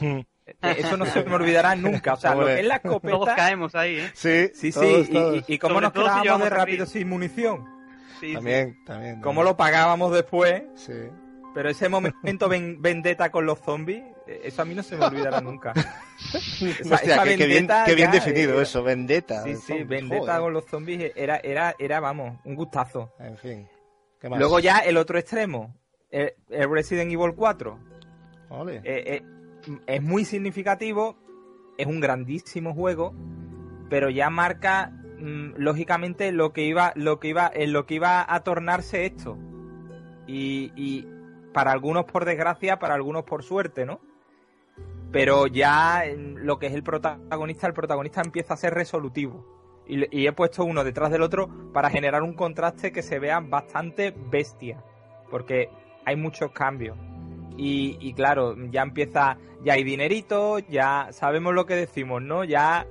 Eh, 0.00 0.24
Eso 0.62 0.96
no 0.96 1.06
se 1.06 1.22
me 1.24 1.34
olvidará 1.34 1.74
nunca. 1.76 2.14
O 2.14 2.16
sea, 2.16 2.32
lo 2.32 2.38
Hombre. 2.40 2.54
que 2.56 2.60
es 2.60 2.66
la 2.66 2.78
Todos 2.80 3.02
escopeta. 3.04 3.36
caemos 3.36 3.74
ahí, 3.74 3.96
¿eh? 4.00 4.10
Sí, 4.14 4.50
Sí, 4.54 4.72
todos, 4.72 4.86
sí, 5.06 5.06
y- 5.10 5.14
todos. 5.14 5.44
y, 5.48 5.54
y 5.54 5.58
cómo 5.58 5.74
Sobre 5.74 5.84
nos 5.86 5.92
si 5.92 5.98
quedábamos 5.98 6.24
llevamos 6.24 6.44
de 6.50 6.56
rápido 6.56 6.86
sin 6.86 7.08
munición. 7.08 7.64
Sí, 8.20 8.28
sí. 8.28 8.34
También, 8.34 8.84
también. 8.84 9.20
Cómo 9.20 9.42
lo 9.42 9.56
pagábamos 9.56 10.12
después. 10.12 10.62
Sí. 10.74 10.92
Pero 11.54 11.70
ese 11.70 11.88
momento 11.88 12.48
ven- 12.48 12.76
vendetta 12.82 13.30
con 13.30 13.46
los 13.46 13.58
zombies, 13.60 14.02
eh, 14.26 14.40
eso 14.44 14.62
a 14.62 14.64
mí 14.64 14.74
no 14.74 14.82
se 14.82 14.96
me 14.96 15.04
olvidará 15.06 15.40
nunca. 15.40 15.72
Esa- 16.32 16.94
Hostia, 16.96 17.14
esa 17.14 17.24
qué, 17.24 17.36
qué 17.36 17.46
bien, 17.94 18.10
definido 18.10 18.58
eh, 18.58 18.62
eso, 18.64 18.82
vendetta. 18.82 19.42
Sí, 19.44 19.54
sí, 19.54 19.62
Zombies, 19.68 19.88
vendetta 19.88 20.20
joder. 20.24 20.40
con 20.40 20.52
los 20.52 20.64
zombies 20.66 21.12
era, 21.14 21.36
era, 21.38 21.74
era, 21.78 22.00
vamos, 22.00 22.38
un 22.44 22.54
gustazo. 22.56 23.12
En 23.20 23.36
fin. 23.38 23.68
¿Qué 24.20 24.28
más? 24.28 24.38
Luego 24.38 24.60
ya 24.60 24.78
el 24.78 24.96
otro 24.96 25.18
extremo, 25.18 25.74
el, 26.10 26.34
el 26.48 26.70
Resident 26.70 27.12
Evil 27.12 27.34
4. 27.34 27.78
Ole. 28.50 28.76
Eh, 28.76 28.82
eh, 28.84 29.22
es 29.86 30.02
muy 30.02 30.24
significativo, 30.24 31.16
es 31.76 31.86
un 31.86 32.00
grandísimo 32.00 32.74
juego, 32.74 33.14
pero 33.90 34.10
ya 34.10 34.30
marca 34.30 34.90
mm, 34.90 35.54
lógicamente 35.56 36.32
lo 36.32 36.52
que 36.52 36.62
iba, 36.64 36.92
lo 36.94 37.20
que 37.20 37.28
iba, 37.28 37.50
en 37.52 37.72
lo 37.72 37.86
que 37.86 37.94
iba 37.94 38.24
a 38.32 38.40
tornarse 38.42 39.06
esto. 39.06 39.36
Y, 40.26 40.72
y 40.76 41.06
para 41.52 41.72
algunos 41.72 42.04
por 42.04 42.24
desgracia, 42.24 42.78
para 42.78 42.94
algunos 42.94 43.24
por 43.24 43.42
suerte, 43.42 43.86
¿no? 43.86 44.00
Pero 45.10 45.46
ya 45.46 46.04
lo 46.16 46.58
que 46.58 46.66
es 46.66 46.74
el 46.74 46.82
protagonista, 46.82 47.66
el 47.66 47.72
protagonista 47.72 48.20
empieza 48.20 48.54
a 48.54 48.56
ser 48.58 48.74
resolutivo. 48.74 49.57
Y, 49.88 50.26
he 50.26 50.32
puesto 50.32 50.64
uno 50.64 50.84
detrás 50.84 51.10
del 51.10 51.22
otro 51.22 51.48
para 51.72 51.90
generar 51.90 52.22
un 52.22 52.34
contraste 52.34 52.92
que 52.92 53.02
se 53.02 53.18
vea 53.18 53.40
bastante 53.40 54.14
bestia. 54.30 54.82
Porque 55.30 55.70
hay 56.04 56.16
muchos 56.16 56.52
cambios. 56.52 56.96
Y, 57.56 57.96
y 58.00 58.12
claro, 58.12 58.54
ya 58.70 58.82
empieza, 58.82 59.38
ya 59.64 59.72
hay 59.72 59.82
dinerito, 59.82 60.58
ya 60.58 61.08
sabemos 61.10 61.54
lo 61.54 61.66
que 61.66 61.74
decimos, 61.74 62.22
¿no? 62.22 62.44
Ya 62.44 62.86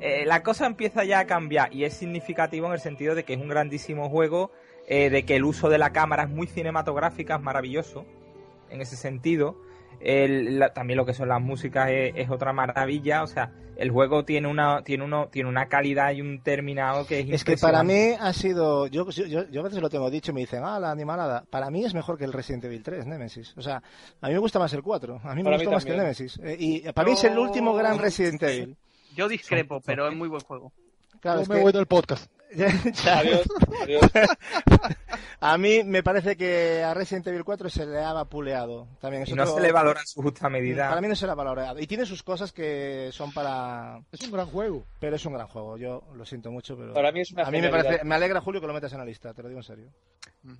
eh, 0.00 0.24
la 0.26 0.42
cosa 0.42 0.66
empieza 0.66 1.04
ya 1.04 1.18
a 1.20 1.26
cambiar 1.26 1.74
y 1.74 1.84
es 1.84 1.94
significativo 1.94 2.66
en 2.66 2.72
el 2.72 2.80
sentido 2.80 3.14
de 3.16 3.24
que 3.24 3.34
es 3.34 3.40
un 3.40 3.48
grandísimo 3.48 4.08
juego, 4.08 4.52
eh, 4.86 5.10
de 5.10 5.24
que 5.24 5.36
el 5.36 5.44
uso 5.44 5.68
de 5.68 5.78
la 5.78 5.90
cámara 5.90 6.24
es 6.24 6.30
muy 6.30 6.46
cinematográfica, 6.46 7.36
es 7.36 7.42
maravilloso 7.42 8.06
en 8.70 8.80
ese 8.80 8.96
sentido. 8.96 9.56
El- 10.00 10.58
la- 10.58 10.72
también 10.72 10.96
lo 10.96 11.04
que 11.06 11.14
son 11.14 11.28
las 11.28 11.40
músicas 11.40 11.90
es, 11.90 12.12
es 12.16 12.30
otra 12.30 12.52
maravilla, 12.52 13.22
o 13.22 13.26
sea, 13.26 13.50
el 13.76 13.90
juego 13.90 14.24
tiene 14.24 14.48
una 14.48 14.82
tiene 14.82 15.04
uno 15.04 15.28
tiene 15.28 15.48
una 15.48 15.66
calidad 15.68 16.10
y 16.12 16.20
un 16.20 16.40
terminado 16.42 17.06
que 17.06 17.20
es 17.20 17.30
Es 17.30 17.44
que 17.44 17.56
para 17.56 17.82
mí 17.82 18.12
ha 18.18 18.32
sido, 18.32 18.86
yo, 18.88 19.08
yo, 19.10 19.26
yo 19.48 19.60
a 19.60 19.64
veces 19.64 19.80
lo 19.80 19.88
tengo 19.90 20.10
dicho 20.10 20.30
y 20.32 20.34
me 20.34 20.40
dicen, 20.40 20.62
ah, 20.64 20.78
la 20.80 20.90
animalada, 20.90 21.44
para 21.50 21.70
mí 21.70 21.84
es 21.84 21.94
mejor 21.94 22.18
que 22.18 22.24
el 22.24 22.32
Resident 22.32 22.64
Evil 22.64 22.82
3, 22.82 23.06
Nemesis. 23.06 23.54
O 23.56 23.62
sea, 23.62 23.82
a 24.20 24.26
mí 24.28 24.32
me 24.32 24.38
gusta 24.40 24.58
más 24.58 24.72
el 24.72 24.82
4, 24.82 25.20
a 25.22 25.34
mí 25.34 25.42
me 25.42 25.54
gusta 25.54 25.70
más 25.70 25.84
que 25.84 25.92
el. 25.92 25.98
Nemesis. 25.98 26.38
Eh, 26.42 26.56
y 26.58 26.80
para 26.92 27.06
mí 27.06 27.14
es 27.14 27.24
el 27.24 27.38
último 27.38 27.74
gran 27.74 27.98
Resident 27.98 28.42
Evil. 28.42 28.76
Yo 29.16 29.28
discrepo, 29.28 29.80
pero 29.84 30.08
es 30.08 30.14
muy 30.16 30.28
buen 30.28 30.42
juego. 30.42 30.72
Claro, 31.20 31.38
Yo 31.38 31.42
es 31.42 31.48
me 31.48 31.56
que- 31.56 31.62
voy 31.62 31.72
del 31.72 31.86
podcast. 31.86 32.30
Adiós, 32.50 33.42
adiós. 33.82 34.10
a 35.40 35.58
mí 35.58 35.84
me 35.84 36.02
parece 36.02 36.36
que 36.36 36.82
a 36.82 36.94
Resident 36.94 37.26
Evil 37.28 37.44
4 37.44 37.68
se 37.68 37.86
le 37.86 38.02
ha 38.02 38.12
vapuleado. 38.12 38.88
También 39.00 39.22
es 39.24 39.28
Y 39.28 39.34
no 39.34 39.42
otro- 39.42 39.56
se 39.56 39.60
le 39.60 39.72
valora 39.72 40.00
en 40.00 40.06
su 40.06 40.22
justa 40.22 40.48
medida. 40.48 40.88
Para 40.88 41.00
mí 41.00 41.08
no 41.08 41.14
se 41.16 41.26
le 41.26 41.32
ha 41.32 41.34
valorado. 41.34 41.78
Y 41.78 41.86
tiene 41.86 42.06
sus 42.06 42.22
cosas 42.22 42.52
que 42.52 43.10
son 43.12 43.32
para... 43.32 44.00
Es 44.12 44.22
un 44.22 44.32
gran 44.32 44.46
juego. 44.46 44.86
Pero 44.98 45.16
es 45.16 45.24
un 45.26 45.34
gran 45.34 45.46
juego. 45.48 45.76
Yo 45.76 46.02
lo 46.14 46.24
siento 46.24 46.50
mucho, 46.50 46.76
pero... 46.76 46.94
Para 46.94 47.12
mí 47.12 47.20
es 47.20 47.32
una 47.32 47.44
A 47.44 47.50
mí 47.50 47.60
me 47.60 47.68
parece... 47.70 48.04
Me 48.04 48.14
alegra, 48.14 48.40
Julio, 48.40 48.60
que 48.60 48.66
lo 48.66 48.74
metas 48.74 48.92
en 48.92 48.98
la 48.98 49.04
lista, 49.04 49.34
te 49.34 49.42
lo 49.42 49.48
digo 49.48 49.60
en 49.60 49.64
serio. 49.64 49.90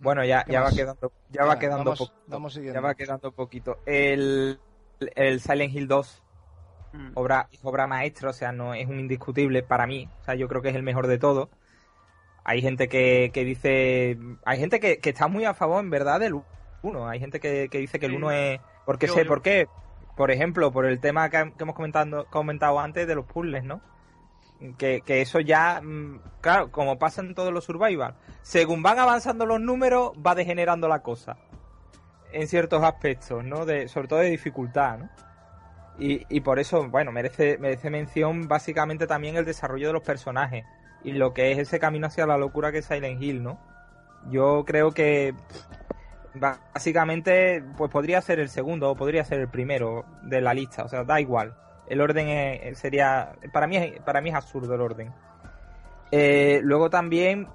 Bueno, 0.00 0.24
ya, 0.24 0.44
¿Qué 0.44 0.52
ya 0.52 0.60
va 0.62 0.70
quedando, 0.70 1.12
ya 1.30 1.42
va 1.42 1.48
Venga, 1.50 1.58
quedando 1.60 1.84
vamos- 1.84 1.98
poquito. 1.98 2.22
vamos 2.26 2.52
siguiendo. 2.52 2.80
ya 2.80 2.86
va 2.86 2.94
quedando 2.94 3.32
poquito. 3.32 3.78
El, 3.86 4.58
el 5.14 5.40
Silent 5.40 5.74
Hill 5.74 5.88
2, 5.88 6.22
Mm. 6.90 7.10
obra, 7.16 7.50
obra 7.64 7.86
maestra, 7.86 8.30
o 8.30 8.32
sea, 8.32 8.50
no 8.50 8.72
es 8.72 8.88
un 8.88 8.98
indiscutible 8.98 9.62
para 9.62 9.86
mí. 9.86 10.08
O 10.22 10.24
sea, 10.24 10.34
yo 10.36 10.48
creo 10.48 10.62
que 10.62 10.70
es 10.70 10.74
el 10.74 10.82
mejor 10.82 11.06
de 11.06 11.18
todo. 11.18 11.50
Hay 12.48 12.62
gente 12.62 12.88
que, 12.88 13.30
que 13.34 13.44
dice, 13.44 14.16
hay 14.46 14.58
gente 14.58 14.80
que, 14.80 15.00
que 15.00 15.10
está 15.10 15.28
muy 15.28 15.44
a 15.44 15.52
favor, 15.52 15.84
en 15.84 15.90
verdad, 15.90 16.18
del 16.18 16.40
1. 16.80 17.06
Hay 17.06 17.20
gente 17.20 17.40
que, 17.40 17.68
que 17.70 17.76
dice 17.76 17.98
que 18.00 18.06
el 18.06 18.12
Sí. 18.12 18.16
1 18.16 18.30
es, 18.30 18.60
porque 18.86 19.06
Yo- 19.06 19.12
sé 19.12 19.24
yo- 19.24 19.28
por 19.28 19.42
qué. 19.42 19.68
Por 20.16 20.30
ejemplo, 20.30 20.72
por 20.72 20.86
el 20.86 20.98
tema 20.98 21.28
que, 21.28 21.52
que 21.56 21.62
hemos 21.62 21.76
comentado, 21.76 22.24
comentado 22.30 22.80
antes 22.80 23.06
de 23.06 23.14
los 23.14 23.26
puzzles, 23.26 23.64
¿no? 23.64 23.82
Que, 24.78 25.02
que 25.02 25.20
eso 25.20 25.40
ya, 25.40 25.82
mm, 25.82 26.20
claro, 26.40 26.72
como 26.72 26.98
pasa 26.98 27.20
en 27.20 27.34
todos 27.34 27.52
los 27.52 27.64
survival, 27.64 28.14
según 28.40 28.82
van 28.82 28.98
avanzando 28.98 29.44
los 29.44 29.60
números, 29.60 30.12
va 30.26 30.34
degenerando 30.34 30.88
la 30.88 31.00
cosa. 31.02 31.36
En 32.32 32.48
ciertos 32.48 32.82
aspectos, 32.82 33.44
¿no? 33.44 33.66
De, 33.66 33.88
sobre 33.88 34.08
todo 34.08 34.20
de 34.20 34.30
dificultad, 34.30 34.98
¿no? 35.00 35.10
Y, 35.98 36.24
y 36.30 36.40
por 36.40 36.58
eso, 36.58 36.88
bueno, 36.88 37.12
merece, 37.12 37.58
merece 37.58 37.90
mención 37.90 38.48
básicamente 38.48 39.06
también 39.06 39.36
el 39.36 39.44
desarrollo 39.44 39.88
de 39.88 39.92
los 39.92 40.02
personajes 40.02 40.64
y 41.04 41.12
lo 41.12 41.32
que 41.34 41.52
es 41.52 41.58
ese 41.58 41.78
camino 41.78 42.06
hacia 42.06 42.26
la 42.26 42.36
locura 42.38 42.72
que 42.72 42.78
es 42.78 42.86
Silent 42.86 43.22
Hill, 43.22 43.42
¿no? 43.42 43.58
Yo 44.30 44.64
creo 44.66 44.90
que 44.92 45.34
básicamente 46.34 47.62
pues 47.76 47.90
podría 47.90 48.20
ser 48.20 48.38
el 48.40 48.48
segundo 48.48 48.90
o 48.90 48.96
podría 48.96 49.24
ser 49.24 49.40
el 49.40 49.48
primero 49.48 50.04
de 50.22 50.40
la 50.40 50.54
lista, 50.54 50.84
o 50.84 50.88
sea, 50.88 51.04
da 51.04 51.20
igual. 51.20 51.54
El 51.88 52.00
orden 52.00 52.28
es- 52.28 52.78
sería 52.78 53.32
para 53.52 53.66
mí 53.66 53.76
es, 53.76 54.00
para 54.02 54.20
mí 54.20 54.28
es 54.30 54.34
absurdo 54.34 54.74
el 54.74 54.80
orden. 54.80 55.12
Eh, 56.10 56.60
luego 56.62 56.90
también 56.90 57.48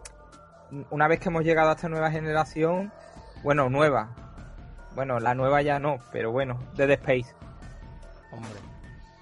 una 0.89 1.07
vez 1.07 1.19
que 1.19 1.29
hemos 1.29 1.43
llegado 1.43 1.69
a 1.69 1.73
esta 1.73 1.89
nueva 1.89 2.09
generación, 2.11 2.91
bueno, 3.43 3.69
nueva. 3.69 4.09
Bueno, 4.95 5.19
la 5.19 5.33
nueva 5.35 5.61
ya 5.61 5.79
no, 5.79 5.97
pero 6.11 6.31
bueno, 6.31 6.59
Dead 6.75 6.89
Space. 6.91 7.33
Hombre. 8.31 8.59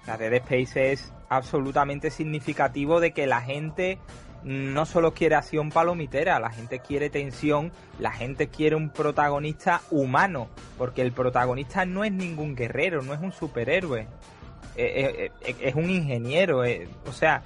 La 0.06 0.16
Dead 0.16 0.32
Space 0.34 0.92
es 0.92 1.12
absolutamente 1.36 2.10
significativo 2.10 3.00
de 3.00 3.12
que 3.12 3.26
la 3.26 3.40
gente 3.40 3.98
no 4.44 4.86
solo 4.86 5.14
quiere 5.14 5.36
acción 5.36 5.70
palomitera, 5.70 6.40
la 6.40 6.50
gente 6.50 6.80
quiere 6.80 7.10
tensión, 7.10 7.70
la 8.00 8.10
gente 8.10 8.48
quiere 8.48 8.74
un 8.74 8.90
protagonista 8.90 9.82
humano, 9.90 10.48
porque 10.78 11.02
el 11.02 11.12
protagonista 11.12 11.84
no 11.84 12.02
es 12.04 12.10
ningún 12.12 12.56
guerrero, 12.56 13.02
no 13.02 13.14
es 13.14 13.20
un 13.20 13.32
superhéroe, 13.32 14.06
Eh, 14.74 15.04
eh, 15.26 15.30
eh, 15.42 15.54
es 15.60 15.74
un 15.74 15.90
ingeniero, 15.90 16.62
o 17.06 17.12
sea, 17.12 17.42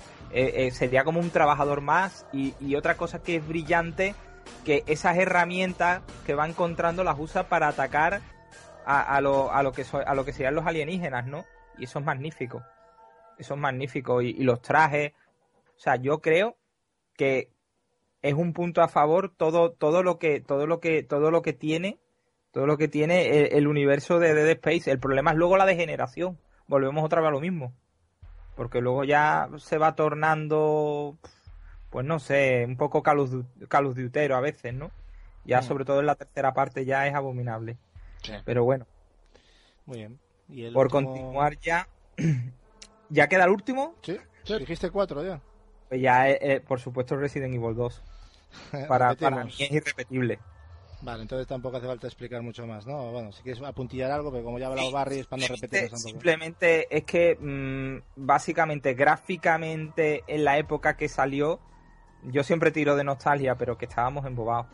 sería 0.71 1.03
como 1.03 1.19
un 1.19 1.31
trabajador 1.31 1.81
más 1.81 2.25
y, 2.33 2.55
y 2.61 2.77
otra 2.77 2.97
cosa 2.97 3.19
que 3.21 3.37
es 3.37 3.47
brillante, 3.47 4.15
que 4.65 4.85
esas 4.87 5.17
herramientas 5.19 6.03
que 6.25 6.35
va 6.35 6.47
encontrando 6.47 7.03
las 7.03 7.19
usa 7.19 7.49
para 7.49 7.67
atacar 7.69 8.21
a, 8.87 9.01
a 9.03 9.21
lo, 9.21 9.53
a, 9.53 9.63
lo 9.65 9.73
que 9.73 9.83
so- 9.85 10.07
a 10.07 10.15
lo 10.15 10.25
que 10.25 10.33
serían 10.33 10.55
los 10.55 10.67
alienígenas, 10.67 11.27
¿no? 11.27 11.45
Y 11.79 11.85
eso 11.85 11.99
es 11.99 12.05
magnífico. 12.05 12.63
Eso 13.39 13.55
es 13.55 13.61
magnífico. 13.61 14.23
Y, 14.23 14.31
y 14.31 14.43
los 14.43 14.61
trajes. 14.63 15.13
O 15.77 15.79
sea, 15.79 15.97
yo 15.97 16.21
creo 16.21 16.57
que 17.15 17.51
es 18.23 18.35
un 18.35 18.53
punto 18.53 18.83
a 18.83 18.89
favor 18.89 19.33
todo, 19.37 19.73
todo 19.73 20.03
lo 20.03 20.19
que, 20.19 20.41
todo 20.41 20.67
lo 20.67 20.81
que, 20.81 21.03
todo 21.03 21.31
lo 21.31 21.43
que 21.43 21.53
tiene, 21.53 21.99
todo 22.51 22.67
lo 22.67 22.77
que 22.77 22.89
tiene 22.89 23.39
el, 23.39 23.53
el 23.53 23.69
universo 23.69 24.19
de 24.19 24.35
Dead 24.35 24.49
Space. 24.49 24.91
El 24.91 24.99
problema 24.99 25.33
es 25.33 25.37
luego 25.37 25.57
la 25.57 25.67
degeneración. 25.67 26.39
Volvemos 26.67 27.05
otra 27.05 27.21
vez 27.21 27.29
a 27.29 27.33
lo 27.33 27.41
mismo. 27.41 27.73
Porque 28.57 28.81
luego 28.81 29.05
ya 29.05 29.49
se 29.59 29.77
va 29.79 29.95
tornando, 29.95 31.19
pues 31.91 32.07
no 32.07 32.19
sé, 32.19 32.65
un 32.67 32.77
poco 32.77 33.03
caluz, 33.03 33.31
a 33.35 34.41
veces, 34.41 34.75
¿no? 34.75 34.91
Ya 35.45 35.61
mm. 35.61 35.63
sobre 35.63 35.85
todo 35.85 36.01
en 36.01 36.07
la 36.07 36.15
tercera 36.15 36.55
parte 36.55 36.85
ya 36.85 37.07
es 37.07 37.15
abominable. 37.15 37.77
Pero 38.45 38.65
bueno. 38.65 38.87
Muy 39.85 39.99
bien. 39.99 40.73
Por 40.73 40.91
continuar 40.91 41.59
ya, 41.61 41.87
¿ya 43.09 43.29
queda 43.29 43.45
el 43.45 43.51
último? 43.51 43.95
Sí, 44.03 44.19
dijiste 44.45 44.91
cuatro 44.91 45.25
ya. 45.25 45.41
Pues 45.89 46.01
ya, 46.01 46.29
eh, 46.31 46.39
eh, 46.41 46.61
por 46.61 46.81
supuesto, 46.81 47.17
Resident 47.17 47.55
Evil 47.55 47.75
2. 47.75 48.03
para, 48.89 49.15
para 49.15 49.45
mí 49.45 49.53
es 49.59 49.71
irrepetible. 49.71 50.39
Vale, 51.03 51.23
entonces 51.23 51.47
tampoco 51.47 51.77
hace 51.77 51.87
falta 51.87 52.07
explicar 52.07 52.43
mucho 52.43 52.67
más, 52.67 52.87
¿no? 52.87 53.13
Bueno, 53.13 53.31
si 53.31 53.43
quieres 53.43 53.63
apuntillar 53.63 54.11
algo, 54.11 54.33
pero 54.33 54.45
como 54.45 54.59
ya 54.59 54.67
ha 54.67 54.71
hablado 54.71 54.91
Barry, 54.91 55.19
es 55.19 55.27
para 55.27 55.43
no 55.43 55.49
repetir 55.49 55.83
tampoco. 55.83 55.99
Simplemente 55.99 56.97
es 56.97 57.05
que, 57.05 57.37
mm, 57.39 58.25
básicamente, 58.25 58.95
gráficamente, 58.95 60.25
en 60.27 60.45
la 60.45 60.59
época 60.59 60.97
que 60.97 61.09
salió, 61.09 61.61
yo 62.25 62.43
siempre 62.43 62.71
tiro 62.71 62.97
de 62.97 63.05
nostalgia, 63.05 63.57
pero 63.57 63.77
que 63.77 63.85
estábamos 63.85 64.25
embobados. 64.25 64.67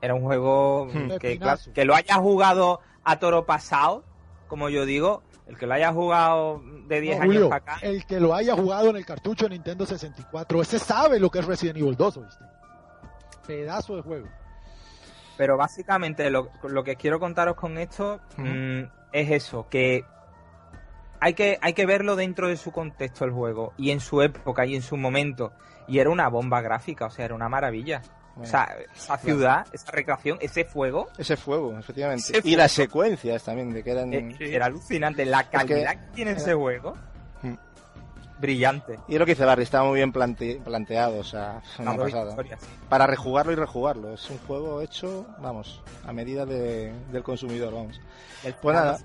Era 0.00 0.14
un 0.14 0.22
juego 0.22 0.86
hmm. 0.86 1.18
que, 1.18 1.38
que 1.74 1.84
lo 1.84 1.94
haya 1.94 2.14
jugado 2.14 2.80
a 3.04 3.18
toro 3.18 3.44
pasado, 3.44 4.04
como 4.46 4.68
yo 4.68 4.86
digo, 4.86 5.22
el 5.46 5.58
que 5.58 5.66
lo 5.66 5.74
haya 5.74 5.92
jugado 5.92 6.62
de 6.90 7.00
10 7.00 7.20
años 7.20 7.52
acá. 7.52 7.78
El 7.80 8.04
que 8.04 8.18
lo 8.20 8.34
haya 8.34 8.54
jugado 8.54 8.90
en 8.90 8.96
el 8.96 9.06
cartucho 9.06 9.44
de 9.44 9.50
Nintendo 9.50 9.86
64, 9.86 10.60
ese 10.60 10.78
sabe 10.78 11.20
lo 11.20 11.30
que 11.30 11.38
es 11.38 11.46
Resident 11.46 11.78
Evil 11.78 11.96
2, 11.96 12.16
¿oíste? 12.18 12.44
Pedazo 13.46 13.96
de 13.96 14.02
juego. 14.02 14.28
Pero 15.36 15.56
básicamente 15.56 16.28
lo, 16.30 16.50
que 16.84 16.96
quiero 16.96 17.18
contaros 17.18 17.56
con 17.56 17.78
esto 17.78 18.20
mm, 18.36 18.82
es 19.12 19.30
eso, 19.30 19.68
que 19.70 20.04
hay, 21.20 21.34
que 21.34 21.58
hay 21.62 21.72
que 21.72 21.86
verlo 21.86 22.16
dentro 22.16 22.48
de 22.48 22.56
su 22.56 22.72
contexto 22.72 23.24
el 23.24 23.30
juego, 23.30 23.72
y 23.78 23.90
en 23.90 24.00
su 24.00 24.20
época 24.20 24.66
y 24.66 24.74
en 24.74 24.82
su 24.82 24.96
momento. 24.96 25.52
Y 25.86 25.98
era 25.98 26.10
una 26.10 26.28
bomba 26.28 26.60
gráfica, 26.60 27.06
o 27.06 27.10
sea, 27.10 27.24
era 27.24 27.34
una 27.34 27.48
maravilla. 27.48 28.02
O 28.36 28.46
sea, 28.46 28.76
esa 28.94 29.18
ciudad, 29.18 29.66
esa 29.72 29.90
recreación, 29.92 30.38
ese 30.40 30.64
fuego. 30.64 31.08
Ese 31.18 31.36
fuego, 31.36 31.78
efectivamente. 31.78 32.40
y 32.44 32.56
las 32.56 32.72
secuencias 32.72 33.42
también, 33.42 33.72
de 33.72 33.82
que 33.82 33.90
eran... 33.90 34.12
Eh, 34.12 34.36
era 34.40 34.66
alucinante. 34.66 35.24
La 35.24 35.48
calidad 35.48 35.92
que, 35.92 36.14
tiene 36.14 36.32
ese 36.32 36.54
juego 36.54 36.96
brillante. 38.40 38.98
Y 39.08 39.18
lo 39.18 39.26
que 39.26 39.32
dice 39.32 39.44
Barry, 39.44 39.62
está 39.62 39.82
muy 39.82 39.96
bien 39.96 40.12
planteado, 40.12 41.18
o 41.18 41.24
sea, 41.24 41.62
una 41.78 41.96
pasada. 41.96 42.36
Para 42.88 43.06
rejugarlo 43.06 43.52
y 43.52 43.54
rejugarlo. 43.54 44.14
Es 44.14 44.28
un 44.30 44.38
juego 44.38 44.80
hecho, 44.80 45.26
vamos, 45.38 45.82
a 46.06 46.12
medida 46.12 46.46
del 46.46 47.22
consumidor, 47.22 47.74
vamos. 47.74 48.00
pues 48.60 48.74
nada, 48.74 48.98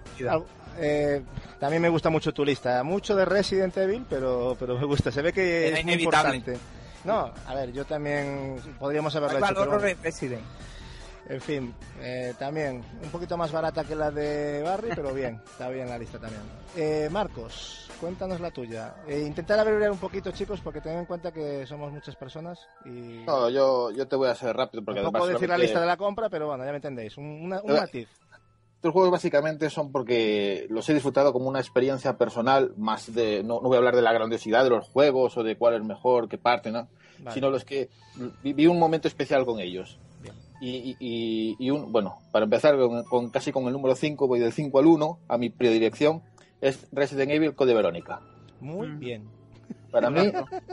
eh, 0.77 1.21
también 1.59 1.81
me 1.81 1.89
gusta 1.89 2.09
mucho 2.09 2.33
tu 2.33 2.43
lista. 2.43 2.83
Mucho 2.83 3.15
de 3.15 3.25
Resident 3.25 3.75
Evil, 3.77 4.05
pero, 4.09 4.55
pero 4.59 4.77
me 4.77 4.85
gusta. 4.85 5.11
Se 5.11 5.21
ve 5.21 5.31
que 5.31 5.69
es, 5.69 5.85
importante. 5.85 6.57
No, 7.05 7.31
a 7.47 7.53
ver, 7.53 7.71
yo 7.71 7.85
también 7.85 8.57
podríamos 8.79 9.15
haberlo 9.15 9.37
hecho. 9.37 9.55
Pero... 9.55 9.79
Resident. 9.79 10.43
En 11.27 11.41
fin, 11.41 11.73
eh, 12.01 12.35
también 12.37 12.83
un 13.01 13.09
poquito 13.09 13.35
más 13.35 13.51
barata 13.51 13.83
que 13.83 13.95
la 13.95 14.11
de 14.11 14.61
Barry, 14.61 14.89
pero 14.95 15.11
bien, 15.11 15.41
está 15.51 15.69
bien 15.69 15.89
la 15.89 15.97
lista 15.97 16.19
también. 16.19 16.43
Eh, 16.75 17.09
Marcos, 17.11 17.89
cuéntanos 17.99 18.39
la 18.39 18.51
tuya. 18.51 18.97
Eh, 19.07 19.23
intentar 19.25 19.57
abreviar 19.57 19.89
un 19.89 19.97
poquito, 19.97 20.31
chicos, 20.31 20.61
porque 20.61 20.81
ten 20.81 20.99
en 20.99 21.05
cuenta 21.05 21.31
que 21.31 21.65
somos 21.65 21.91
muchas 21.91 22.15
personas 22.15 22.59
y... 22.85 23.23
No, 23.25 23.49
yo, 23.49 23.89
yo 23.89 24.07
te 24.07 24.15
voy 24.15 24.27
a 24.27 24.33
hacer 24.33 24.55
rápido 24.55 24.83
porque 24.85 25.01
no 25.01 25.11
puedo 25.11 25.27
decir 25.27 25.49
la 25.49 25.57
lista 25.57 25.79
de 25.79 25.87
la 25.87 25.97
compra, 25.97 26.29
pero 26.29 26.47
bueno, 26.47 26.63
ya 26.63 26.69
me 26.69 26.77
entendéis. 26.77 27.17
Un, 27.17 27.51
un 27.63 27.73
matiz. 27.73 28.07
Estos 28.75 28.93
juegos 28.93 29.11
básicamente 29.11 29.69
son 29.69 29.91
porque 29.91 30.67
los 30.69 30.87
he 30.89 30.93
disfrutado 30.93 31.33
como 31.33 31.49
una 31.49 31.59
experiencia 31.59 32.17
personal, 32.17 32.73
más 32.77 33.13
de... 33.13 33.43
No, 33.43 33.55
no 33.55 33.69
voy 33.69 33.75
a 33.75 33.77
hablar 33.79 33.95
de 33.95 34.03
la 34.03 34.13
grandiosidad 34.13 34.63
de 34.63 34.69
los 34.69 34.89
juegos 34.89 35.35
o 35.37 35.43
de 35.43 35.55
cuál 35.55 35.75
es 35.75 35.83
mejor, 35.83 36.29
qué 36.29 36.37
parte, 36.37 36.71
¿no? 36.71 36.87
Sino 37.33 37.49
los 37.49 37.65
que 37.65 37.89
viví 38.43 38.67
un 38.67 38.77
momento 38.77 39.07
especial 39.07 39.45
con 39.45 39.59
ellos. 39.59 39.97
Y, 40.61 40.95
y, 41.59 41.69
un, 41.69 41.91
bueno, 41.91 42.19
para 42.31 42.45
empezar 42.45 42.75
con, 43.09 43.29
casi 43.29 43.51
con 43.51 43.65
el 43.65 43.73
número 43.73 43.95
5, 43.95 44.27
voy 44.27 44.39
del 44.39 44.53
5 44.53 44.79
al 44.79 44.85
1, 44.85 45.19
a 45.27 45.37
mi 45.37 45.49
predilección, 45.49 46.21
es 46.61 46.87
Resident 46.91 47.31
Evil 47.31 47.55
Code 47.55 47.73
Verónica. 47.73 48.21
Muy 48.61 48.87
mm. 48.87 48.99
bien. 48.99 49.29
Para 49.95 50.09
mí, 50.09 50.29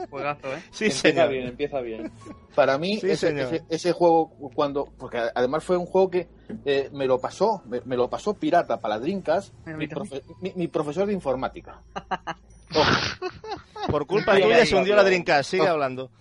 juegazo, 0.09 0.53
¿eh? 0.53 0.61
Sí, 0.69 0.85
empieza 0.87 1.27
bien, 1.27 1.47
empieza 1.47 1.79
bien. 1.79 2.11
Para 2.55 2.77
mí, 2.77 2.99
ese, 3.01 3.63
ese, 3.69 3.91
juego, 3.93 4.31
cuando, 4.53 4.83
porque 4.97 5.17
además 5.33 5.63
fue 5.63 5.77
un 5.77 5.85
juego 5.85 6.09
que 6.09 6.27
eh, 6.65 6.89
me 6.91 7.05
lo 7.05 7.19
pasó, 7.19 7.63
me, 7.65 7.95
lo 7.95 8.09
pasó 8.09 8.33
pirata 8.33 8.81
para 8.81 8.99
Drinkas, 8.99 9.53
mi, 9.65 9.87
mi, 10.55 10.67
profesor 10.67 11.07
de 11.07 11.13
informática. 11.13 11.81
Por 13.89 14.05
culpa 14.07 14.33
tuya 14.33 14.65
se 14.65 14.75
hundió 14.75 14.93
la 14.93 15.05
Dreamcast, 15.05 15.51
sigue 15.51 15.69
hablando. 15.69 16.11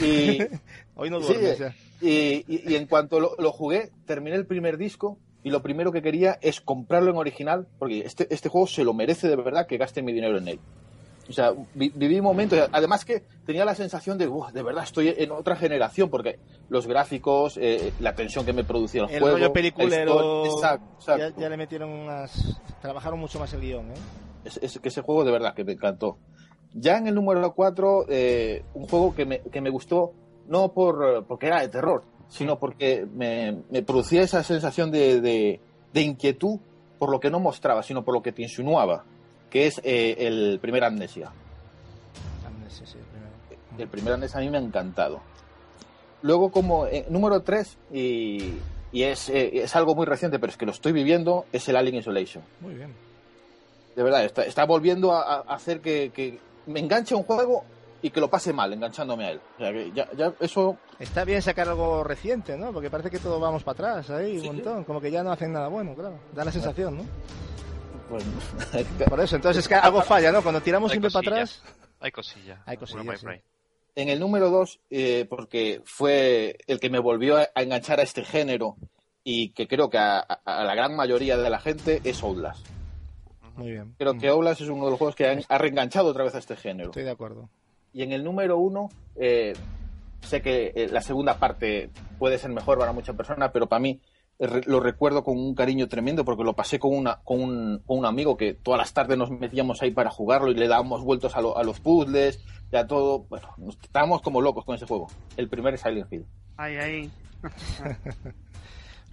Y, 0.00 0.40
Hoy 0.96 1.10
no 1.10 1.20
duermes, 1.20 1.62
y, 2.00 2.44
y, 2.48 2.74
en 2.74 2.86
cuanto 2.86 3.20
lo, 3.20 3.52
jugué, 3.52 3.92
terminé 4.04 4.34
el 4.34 4.46
primer 4.46 4.78
disco 4.78 5.16
y 5.44 5.50
lo 5.50 5.62
primero 5.62 5.92
que 5.92 6.02
quería 6.02 6.40
es 6.42 6.60
comprarlo 6.60 7.12
en 7.12 7.18
original, 7.18 7.68
porque 7.78 8.00
este, 8.00 8.26
este 8.34 8.48
juego 8.48 8.66
se 8.66 8.82
lo 8.82 8.94
merece 8.94 9.28
de 9.28 9.36
verdad 9.36 9.68
que 9.68 9.78
gaste 9.78 10.02
mi 10.02 10.12
dinero 10.12 10.38
en 10.38 10.48
él. 10.48 10.60
O 11.28 11.32
sea, 11.32 11.52
viví 11.74 12.20
momentos, 12.20 12.58
además 12.72 13.04
que 13.04 13.22
tenía 13.44 13.64
la 13.64 13.74
sensación 13.74 14.16
de, 14.16 14.30
de 14.52 14.62
verdad, 14.62 14.84
estoy 14.84 15.14
en 15.16 15.30
otra 15.30 15.56
generación, 15.56 16.08
porque 16.08 16.38
los 16.70 16.86
gráficos, 16.86 17.58
eh, 17.60 17.92
la 18.00 18.14
tensión 18.14 18.46
que 18.46 18.52
me 18.52 18.64
producía 18.64 19.04
el, 19.04 19.10
el 19.10 19.20
juego. 19.20 19.36
Rollo 19.36 19.52
peliculero, 19.52 20.44
Ya, 21.06 21.48
le 21.48 21.56
metieron 21.56 21.90
unas. 21.90 22.60
Trabajaron 22.80 23.18
mucho 23.18 23.38
más 23.38 23.52
el 23.52 23.60
guion, 23.60 23.90
¿eh? 23.90 23.94
Es, 24.62 24.78
que 24.78 24.88
ese 24.88 25.02
juego 25.02 25.24
de 25.24 25.32
verdad 25.32 25.54
que 25.54 25.64
me 25.64 25.72
encantó. 25.72 26.16
Ya 26.72 26.96
en 26.96 27.08
el 27.08 27.14
número 27.14 27.54
4, 27.54 28.06
eh, 28.08 28.64
un 28.74 28.86
juego 28.88 29.14
que 29.14 29.26
me, 29.26 29.40
que 29.40 29.60
me 29.60 29.70
gustó 29.70 30.14
no 30.48 30.72
por, 30.72 31.24
porque 31.26 31.46
era 31.46 31.60
de 31.60 31.68
terror, 31.68 32.04
sino 32.28 32.58
porque 32.58 33.06
me, 33.06 33.82
producía 33.82 34.22
esa 34.22 34.42
sensación 34.42 34.90
de, 34.90 35.20
de, 35.20 36.00
inquietud 36.00 36.58
por 36.98 37.10
lo 37.10 37.20
que 37.20 37.30
no 37.30 37.40
mostraba, 37.40 37.82
sino 37.82 38.04
por 38.04 38.14
lo 38.14 38.22
que 38.22 38.32
te 38.32 38.42
insinuaba, 38.42 39.04
que 39.50 39.66
es 39.66 39.80
eh, 39.84 40.16
el 40.18 40.58
primer 40.60 40.84
Amnesia. 40.84 41.30
Amnesia, 42.46 42.86
sí, 42.86 42.98
el 42.98 43.04
primero. 43.04 43.32
El 43.78 43.88
primer 43.88 44.12
Amnesia 44.14 44.38
a 44.38 44.42
mí 44.42 44.50
me 44.50 44.58
ha 44.58 44.60
encantado. 44.60 45.20
Luego, 46.22 46.50
como 46.50 46.86
eh, 46.86 47.06
número 47.08 47.42
3, 47.42 47.78
y, 47.92 48.54
y 48.92 49.02
es, 49.04 49.28
eh, 49.28 49.62
es, 49.62 49.76
algo 49.76 49.94
muy 49.94 50.06
reciente, 50.06 50.38
pero 50.38 50.50
es 50.50 50.56
que 50.56 50.66
lo 50.66 50.72
estoy 50.72 50.92
viviendo, 50.92 51.46
es 51.52 51.68
el 51.68 51.76
Alien 51.76 51.96
Isolation. 51.96 52.42
Muy 52.60 52.74
bien. 52.74 52.92
De 53.94 54.02
verdad, 54.02 54.24
está, 54.24 54.42
está 54.44 54.64
volviendo 54.64 55.12
a, 55.12 55.40
hacer 55.40 55.80
que, 55.80 56.10
que, 56.10 56.38
me 56.66 56.80
enganche 56.80 57.14
un 57.14 57.22
juego 57.22 57.64
y 58.02 58.10
que 58.10 58.20
lo 58.20 58.28
pase 58.28 58.52
mal 58.52 58.72
enganchándome 58.72 59.26
a 59.26 59.30
él. 59.32 59.40
O 59.56 59.58
sea, 59.58 59.72
que 59.72 59.90
ya, 59.92 60.08
ya 60.16 60.32
eso... 60.40 60.76
Está 60.98 61.24
bien 61.24 61.42
sacar 61.42 61.68
algo 61.68 62.04
reciente, 62.04 62.56
¿no? 62.56 62.72
Porque 62.72 62.90
parece 62.90 63.10
que 63.10 63.18
todo 63.18 63.40
vamos 63.40 63.62
para 63.64 63.90
atrás 63.90 64.10
ahí, 64.10 64.38
un 64.38 64.46
montón. 64.46 64.84
Como 64.84 65.00
que 65.00 65.10
ya 65.10 65.22
no 65.22 65.32
hacen 65.32 65.52
nada 65.52 65.68
bueno, 65.68 65.94
claro. 65.94 66.18
Da 66.34 66.44
la 66.44 66.52
sensación, 66.52 66.98
¿no? 66.98 67.04
Bueno, 68.08 68.24
Por 69.08 69.20
eso, 69.20 69.36
entonces 69.36 69.64
es 69.64 69.68
que 69.68 69.74
algo 69.74 70.02
falla, 70.02 70.32
¿no? 70.32 70.42
Cuando 70.42 70.60
tiramos 70.60 70.90
siempre 70.90 71.10
para 71.10 71.28
atrás... 71.28 71.62
Hay 72.00 72.10
cosillas. 72.10 72.60
Hay 72.64 72.76
cosillas, 72.76 73.24
En 73.94 74.08
el 74.08 74.20
número 74.20 74.50
2, 74.50 74.80
eh, 74.90 75.26
porque 75.28 75.82
fue 75.84 76.56
el 76.66 76.78
que 76.78 76.90
me 76.90 77.00
volvió 77.00 77.36
a, 77.36 77.48
enganchar 77.56 78.00
a 78.00 78.04
este 78.04 78.24
género 78.24 78.76
y 79.24 79.50
que 79.50 79.66
creo 79.66 79.90
que 79.90 79.98
a, 79.98 80.24
la 80.44 80.74
gran 80.74 80.94
mayoría 80.94 81.36
de 81.36 81.50
la 81.50 81.58
gente 81.58 82.00
es 82.04 82.22
Outlast. 82.22 82.66
Muy 83.56 83.72
bien. 83.72 83.94
Creo 83.98 84.16
que 84.16 84.28
Outlast 84.28 84.60
es 84.60 84.68
uno 84.68 84.84
de 84.84 84.90
los 84.90 84.98
juegos 84.98 85.16
que 85.16 85.44
ha 85.48 85.58
reenganchado 85.58 86.08
otra 86.08 86.24
vez 86.24 86.34
a 86.34 86.38
este 86.38 86.56
género. 86.56 86.90
Estoy 86.90 87.02
de 87.02 87.10
acuerdo. 87.10 87.48
Y 87.92 88.02
en 88.02 88.12
el 88.12 88.22
número 88.22 88.58
uno, 88.58 88.88
eh, 89.16 89.54
sé 90.22 90.40
que 90.40 90.72
eh, 90.74 90.88
la 90.92 91.00
segunda 91.00 91.38
parte 91.38 91.90
puede 92.18 92.38
ser 92.38 92.50
mejor 92.50 92.78
para 92.78 92.92
muchas 92.92 93.16
personas, 93.16 93.50
pero 93.52 93.66
para 93.66 93.80
mí 93.80 94.00
lo 94.38 94.80
recuerdo 94.80 95.24
con 95.24 95.36
un 95.36 95.54
cariño 95.54 95.88
tremendo 95.88 96.24
porque 96.24 96.44
lo 96.44 96.54
pasé 96.54 96.78
con, 96.78 96.96
una, 96.96 97.16
con, 97.24 97.40
un, 97.40 97.82
con 97.84 97.98
un 97.98 98.06
amigo 98.06 98.36
que 98.36 98.54
todas 98.54 98.78
las 98.78 98.92
tardes 98.92 99.18
nos 99.18 99.30
metíamos 99.30 99.82
ahí 99.82 99.90
para 99.90 100.10
jugarlo 100.10 100.50
y 100.50 100.54
le 100.54 100.68
dábamos 100.68 101.02
vueltos 101.02 101.34
a, 101.36 101.40
a 101.40 101.64
los 101.64 101.80
puzzles, 101.80 102.40
ya 102.70 102.86
todo. 102.86 103.20
Bueno, 103.28 103.48
estábamos 103.82 104.22
como 104.22 104.40
locos 104.40 104.64
con 104.64 104.76
ese 104.76 104.86
juego. 104.86 105.08
El 105.36 105.48
primer 105.48 105.76
Silent 105.76 106.12
Hill. 106.12 106.26
Ay, 106.56 106.76
ay. 106.76 107.10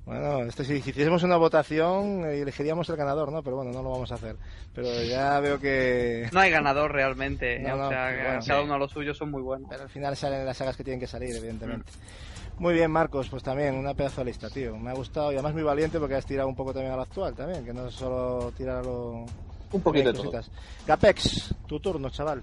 Bueno, 0.06 0.44
esto, 0.44 0.64
si 0.64 0.76
hiciésemos 0.76 1.24
una 1.24 1.36
votación, 1.36 2.26
eh, 2.26 2.40
elegiríamos 2.42 2.88
el 2.90 2.95
ganador, 2.95 3.32
¿no? 3.32 3.42
Pero 3.42 3.56
bueno, 3.56 3.72
no 3.72 3.82
lo 3.82 3.90
vamos 3.90 4.12
a 4.12 4.16
hacer. 4.16 4.36
Pero 4.76 5.02
ya 5.02 5.40
veo 5.40 5.60
que... 5.60 6.30
No 6.32 6.42
hay 6.42 6.52
ganador 6.52 6.92
realmente. 6.92 7.56
¿eh? 7.56 7.74
o 7.74 7.90
sea, 7.90 8.40
cada 8.45 8.62
uno 8.62 8.74
de 8.74 8.80
los 8.80 8.92
suyos 8.92 9.18
son 9.18 9.32
muy 9.32 9.42
buenos. 9.42 9.68
Pero 9.68 9.82
al 9.82 9.90
final 9.90 10.16
salen 10.16 10.45
las 10.45 10.58
sagas 10.58 10.78
que 10.78 10.84
tienen 10.84 11.00
que 11.00 11.08
salir, 11.08 11.36
evidentemente. 11.36 11.92
Muy 12.58 12.74
bien, 12.74 12.90
Marcos, 12.90 13.27
pues 13.30 13.43
también 13.43 13.75
una 13.75 13.93
pedazo 13.93 14.22
de 14.22 14.25
lista, 14.25 14.50
tío. 14.50 14.77
Me 14.77 14.90
ha 14.90 14.93
gustado 14.93 15.32
y 15.32 15.35
además 15.35 15.53
muy 15.53 15.64
valiente 15.64 16.00
porque 16.00 16.16
has 16.16 16.25
tirado 16.25 16.48
un 16.48 16.56
poco 16.56 16.74
también 16.74 16.93
al 16.93 17.01
actual 17.01 17.34
también, 17.35 17.66
que 17.66 17.74
no 17.74 17.88
es 17.88 17.93
solo 17.93 18.51
tirarlo... 18.56 19.25
Un 19.72 19.82
poquito 19.82 20.14
de 20.14 20.17
todo. 20.17 20.32
Capex, 20.85 21.53
tu 21.67 21.80
turno, 21.80 22.09
chaval. 22.09 22.42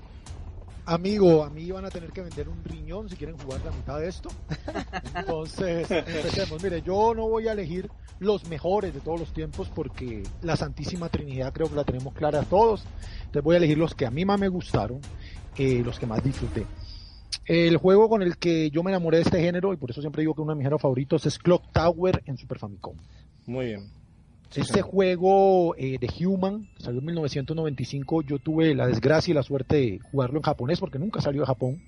Amigo, 0.85 1.45
a 1.45 1.49
mí 1.49 1.71
van 1.71 1.85
a 1.85 1.91
tener 1.91 2.11
que 2.11 2.21
vender 2.21 2.49
un 2.49 2.63
riñón 2.65 3.09
si 3.09 3.17
quieren 3.17 3.39
jugar 3.39 3.61
la 3.65 3.71
mitad 3.71 4.01
de 4.01 4.09
esto. 4.09 4.29
Entonces, 5.15 5.91
empecemos. 5.91 6.63
Mire, 6.63 6.83
yo 6.83 7.15
no 7.15 7.29
voy 7.29 7.49
a 7.49 7.53
elegir 7.53 7.89
los 8.19 8.47
mejores 8.49 8.93
de 8.93 9.01
todos 9.01 9.21
los 9.21 9.33
tiempos 9.33 9.69
porque 9.69 10.25
la 10.43 10.57
Santísima 10.57 11.09
Trinidad 11.09 11.53
creo 11.53 11.69
que 11.69 11.77
la 11.77 11.85
tenemos 11.85 12.13
clara 12.15 12.43
todos. 12.43 12.85
Entonces 13.19 13.45
voy 13.45 13.55
a 13.55 13.59
elegir 13.59 13.79
los 13.79 13.95
que 13.95 14.07
a 14.07 14.11
mí 14.11 14.25
más 14.25 14.41
me 14.41 14.49
gustaron, 14.49 15.01
eh, 15.57 15.83
los 15.85 15.99
que 15.99 16.07
más 16.07 16.23
disfruté. 16.23 16.67
El 17.45 17.77
juego 17.77 18.09
con 18.09 18.23
el 18.23 18.37
que 18.37 18.71
yo 18.71 18.83
me 18.83 18.91
enamoré 18.91 19.19
de 19.19 19.25
este 19.25 19.41
género, 19.41 19.73
y 19.73 19.77
por 19.77 19.91
eso 19.91 20.01
siempre 20.01 20.21
digo 20.21 20.35
que 20.35 20.43
uno 20.43 20.53
de 20.53 20.57
mis 20.57 20.65
géneros 20.65 20.83
favoritos, 20.83 21.27
es 21.27 21.39
Clock 21.39 21.73
Tower 21.73 22.23
en 22.27 22.37
Super 22.37 22.59
Famicom. 22.59 22.97
Muy 23.47 23.67
bien. 23.67 23.91
este 24.55 24.83
juego 24.83 25.75
eh, 25.77 25.99
de 25.99 26.27
Human 26.27 26.69
salió 26.79 27.01
en 27.01 27.07
1995. 27.07 28.23
Yo 28.23 28.39
tuve 28.39 28.75
la 28.75 28.87
desgracia 28.87 29.33
y 29.33 29.35
la 29.35 29.43
suerte 29.43 29.77
de 29.77 29.99
jugarlo 30.11 30.39
en 30.39 30.43
japonés 30.43 30.79
porque 30.79 30.99
nunca 30.99 31.21
salió 31.21 31.41
de 31.41 31.47
Japón. 31.47 31.83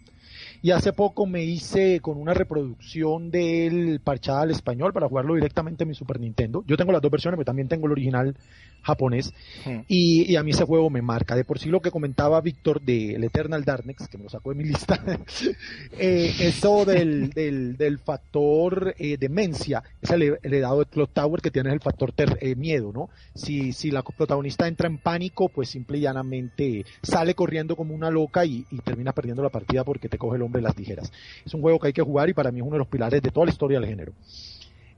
Y 0.64 0.70
hace 0.70 0.94
poco 0.94 1.26
me 1.26 1.44
hice 1.44 2.00
con 2.00 2.16
una 2.16 2.32
reproducción 2.32 3.30
del 3.30 4.00
parchada 4.00 4.40
al 4.40 4.50
español 4.50 4.94
para 4.94 5.10
jugarlo 5.10 5.34
directamente 5.34 5.84
en 5.84 5.90
mi 5.90 5.94
Super 5.94 6.18
Nintendo. 6.18 6.64
Yo 6.66 6.78
tengo 6.78 6.90
las 6.90 7.02
dos 7.02 7.10
versiones, 7.10 7.36
pero 7.36 7.44
también 7.44 7.68
tengo 7.68 7.84
el 7.84 7.92
original 7.92 8.34
japonés. 8.80 9.34
Hmm. 9.66 9.80
Y, 9.88 10.36
a 10.36 10.42
mí 10.42 10.52
ese 10.52 10.64
juego 10.64 10.88
me 10.88 11.02
marca. 11.02 11.36
De 11.36 11.44
por 11.44 11.58
sí 11.58 11.68
lo 11.68 11.82
que 11.82 11.90
comentaba 11.90 12.40
Víctor 12.40 12.80
de 12.80 13.14
el 13.14 13.24
Eternal 13.24 13.62
Darkness, 13.62 14.08
que 14.08 14.16
me 14.16 14.24
lo 14.24 14.30
sacó 14.30 14.54
de 14.54 14.56
mi 14.56 14.64
lista, 14.64 14.98
eh, 15.98 16.34
eso 16.40 16.86
del, 16.86 17.28
del, 17.28 17.98
factor 17.98 18.94
eh, 18.98 19.18
demencia, 19.18 19.82
es 20.00 20.10
el 20.12 20.38
heredado 20.42 20.78
de 20.78 20.86
Clock 20.86 21.10
Tower 21.12 21.42
que 21.42 21.50
tiene 21.50 21.74
el 21.74 21.80
factor 21.80 22.14
eh, 22.16 22.54
miedo, 22.54 22.90
¿no? 22.90 23.10
Si, 23.34 23.74
si 23.74 23.90
la 23.90 24.02
protagonista 24.02 24.66
entra 24.66 24.88
en 24.88 24.96
pánico, 24.96 25.50
pues 25.50 25.68
simple 25.68 25.98
y 25.98 26.02
llanamente 26.02 26.86
sale 27.02 27.34
corriendo 27.34 27.76
como 27.76 27.94
una 27.94 28.10
loca 28.10 28.46
y, 28.46 28.64
y 28.70 28.78
termina 28.78 29.12
perdiendo 29.12 29.42
la 29.42 29.50
partida 29.50 29.84
porque 29.84 30.08
te 30.08 30.16
coge 30.16 30.36
el 30.36 30.42
hombre 30.42 30.53
de 30.58 30.62
las 30.62 30.74
tijeras. 30.74 31.12
Es 31.44 31.54
un 31.54 31.60
juego 31.60 31.78
que 31.78 31.88
hay 31.88 31.92
que 31.92 32.02
jugar 32.02 32.28
y 32.28 32.34
para 32.34 32.50
mí 32.50 32.60
es 32.60 32.66
uno 32.66 32.74
de 32.74 32.78
los 32.78 32.88
pilares 32.88 33.22
de 33.22 33.30
toda 33.30 33.46
la 33.46 33.52
historia 33.52 33.80
del 33.80 33.88
género 33.88 34.12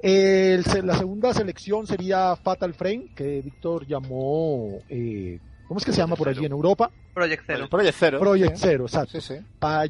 la 0.03 0.95
segunda 0.97 1.33
selección 1.33 1.87
sería 1.87 2.37
Fatal 2.37 2.75
Frame, 2.75 3.09
que 3.15 3.41
Víctor 3.43 3.87
llamó, 3.87 4.79
eh, 4.89 5.39
¿cómo 5.67 5.79
es 5.79 5.85
que 5.85 5.93
se 5.93 5.99
llama 5.99 6.17
por 6.17 6.29
allí 6.29 6.45
en 6.45 6.53
Europa? 6.53 6.91
Project 7.15 7.45
Zero. 7.47 7.69
Project 7.69 7.97
Zero. 7.99 8.19
Project 8.21 8.57
Zero, 8.57 8.85
exacto. 8.85 9.19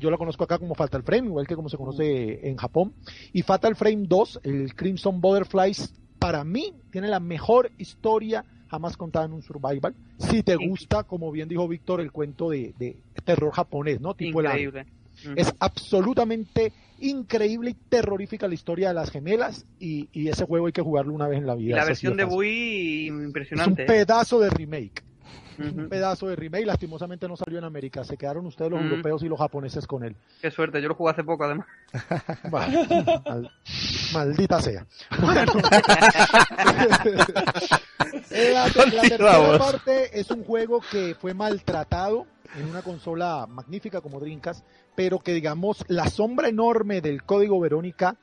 yo 0.01 0.11
la 0.11 0.17
conozco 0.17 0.45
acá 0.45 0.59
como 0.59 0.75
Fatal 0.75 1.03
Frame, 1.03 1.27
igual 1.27 1.47
que 1.47 1.57
como 1.57 1.69
se 1.69 1.77
conoce 1.77 2.49
en 2.49 2.57
Japón. 2.57 2.93
Y 3.33 3.43
Fatal 3.43 3.75
Frame 3.75 4.05
2, 4.07 4.41
el 4.45 4.75
Crimson 4.75 5.21
Butterflies, 5.21 5.95
para 6.19 6.45
mí 6.45 6.73
tiene 6.91 7.09
la 7.09 7.21
mejor 7.21 7.71
historia 7.79 8.45
jamás 8.69 8.97
contada 8.97 9.27
en 9.27 9.33
un 9.33 9.43
survival. 9.43 9.95
Si 10.19 10.43
te 10.43 10.57
gusta, 10.57 11.05
como 11.05 11.31
bien 11.31 11.49
dijo 11.49 11.69
Víctor, 11.69 12.01
el 12.01 12.11
cuento 12.11 12.51
de, 12.51 12.97
terror 13.25 13.53
japonés, 13.53 14.01
¿no? 14.01 14.15
Tipo 14.15 14.41
Increíble. 14.41 14.87
Es 15.35 15.53
absolutamente 15.59 16.73
increíble 17.01 17.71
y 17.71 17.75
terrorífica 17.75 18.49
la 18.49 18.55
historia 18.55 18.89
de 18.89 18.95
las 18.95 19.11
gemelas 19.11 19.67
y, 19.79 20.09
ese 20.29 20.45
juego 20.45 20.67
hay 20.67 20.73
que 20.73 20.83
jugarlo 20.83 21.13
una 21.13 21.29
vez 21.29 21.39
en 21.39 21.47
la 21.47 21.55
vida. 21.55 21.77
la 21.77 21.85
versión 21.85 22.17
de 22.17 22.25
Wii 22.25 23.07
impresionante. 23.07 23.83
Es 23.83 23.89
un 23.89 23.95
pedazo 23.95 24.41
de 24.41 24.51
remake. 24.51 25.05
Un 25.59 25.89
pedazo 25.89 26.29
de 26.29 26.37
remake, 26.37 26.67
lastimosamente 26.67 27.27
no 27.29 27.37
salió 27.37 27.59
en 27.59 27.65
América. 27.65 28.05
Se 28.05 28.19
quedaron 28.19 28.45
ustedes 28.47 28.71
los 28.71 28.83
europeos 28.83 29.23
y 29.23 29.29
los 29.29 29.39
japoneses 29.39 29.87
con 29.87 30.05
él. 30.05 30.15
Qué 30.43 30.51
suerte, 30.51 30.83
yo 30.83 30.89
lo 30.89 30.95
jugué 30.95 31.13
hace 31.13 31.25
poco 31.25 31.45
además. 31.45 31.67
maldita 34.13 34.61
sea. 34.61 34.87
Bueno. 35.19 35.55
la 38.31 38.71
tercera 38.71 39.59
parte 39.59 40.21
es 40.21 40.31
un 40.31 40.45
juego 40.45 40.83
que 40.91 41.15
fue 41.15 41.33
maltratado 41.33 42.27
en 42.57 42.69
una 42.69 42.83
consola 42.83 43.47
magnífica 43.49 44.01
como 44.01 44.21
Dreamcast, 44.21 44.65
pero 44.95 45.19
que 45.19 45.33
digamos 45.33 45.85
la 45.89 46.09
sombra 46.09 46.49
enorme 46.49 47.01
del 47.01 47.23
código 47.25 47.61
Verónica 47.61 48.17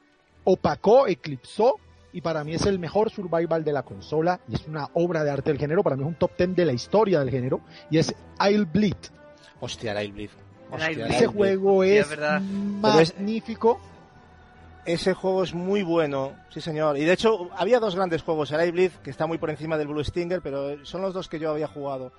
opacó, 0.43 1.08
eclipsó 1.08 1.76
y 2.11 2.22
para 2.22 2.43
mí 2.43 2.53
es 2.53 2.66
el 2.66 2.80
mejor 2.80 3.10
survival 3.10 3.64
de 3.64 3.74
la 3.74 3.84
consola 3.84 4.40
y 4.48 4.56
es 4.56 4.68
una 4.68 4.90
obra 4.93 5.24
de 5.24 5.32
arte 5.32 5.50
del 5.50 5.60
género, 5.60 5.84
para 5.84 5.95
mí 5.95 6.03
es 6.03 6.08
un 6.08 6.16
top 6.16 6.32
ten 6.38 6.53
de 6.56 6.66
la 6.66 6.74
historia 6.74 7.19
del 7.19 7.32
género 7.32 7.61
y 7.90 7.98
es 7.98 8.14
I'll 8.40 8.66
Bleed. 8.66 8.95
Hostia, 9.60 10.02
I'll 10.02 10.11
Bleed. 10.11 10.30
ese 11.10 11.27
juego 11.27 11.84
es 11.84 12.08
magnífico. 12.82 13.80
ese 14.85 15.14
juego 15.14 15.43
es 15.43 15.53
muy 15.53 15.82
bueno, 15.82 16.34
sí 16.50 16.61
señor. 16.61 16.98
Y 16.98 17.06
de 17.06 17.14
hecho 17.14 17.50
había 17.56 17.80
dos 17.80 17.95
grandes 17.95 18.22
juegos, 18.22 18.52
el 18.52 18.72
Bleed, 18.72 18.92
que 19.03 19.10
está 19.10 19.26
muy 19.26 19.38
por 19.38 19.50
encima 19.50 19.77
del 19.77 19.88
Blue 19.88 20.03
Stinger, 20.03 20.42
pero 20.42 20.85
son 20.85 21.02
los 21.02 21.14
dos 21.14 21.30
que 21.30 21.40
yo 21.40 21.52
había 21.52 21.68
jugado. 21.68 22.11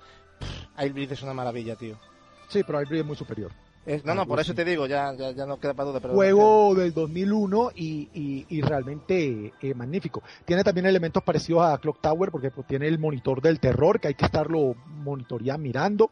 Airbreed 0.75 1.11
es 1.11 1.23
una 1.23 1.33
maravilla, 1.33 1.75
tío. 1.75 1.97
Sí, 2.47 2.63
pero 2.65 2.79
Airbreed 2.79 3.01
es 3.01 3.05
muy 3.05 3.15
superior. 3.15 3.51
no, 4.03 4.15
no, 4.15 4.25
por 4.25 4.39
eso 4.39 4.53
te 4.53 4.65
digo, 4.65 4.87
ya, 4.87 5.13
ya, 5.13 5.45
no 5.45 5.59
queda 5.59 5.73
para 5.73 5.89
duda. 5.89 5.99
Pero 5.99 6.13
Juego 6.13 6.75
del 6.75 6.93
2001 6.93 7.71
y, 7.75 8.45
y, 8.49 8.61
realmente 8.61 9.53
eh, 9.61 9.73
magnífico. 9.73 10.23
Tiene 10.45 10.63
también 10.63 10.85
elementos 10.85 11.23
parecidos 11.23 11.63
a 11.63 11.77
Clock 11.77 12.01
Tower 12.01 12.31
porque 12.31 12.51
pues, 12.51 12.67
tiene 12.67 12.87
el 12.87 12.99
monitor 12.99 13.41
del 13.41 13.59
terror 13.59 13.99
que 13.99 14.09
hay 14.09 14.15
que 14.15 14.25
estarlo 14.25 14.75
monitoreando, 14.87 15.63
mirando. 15.63 16.11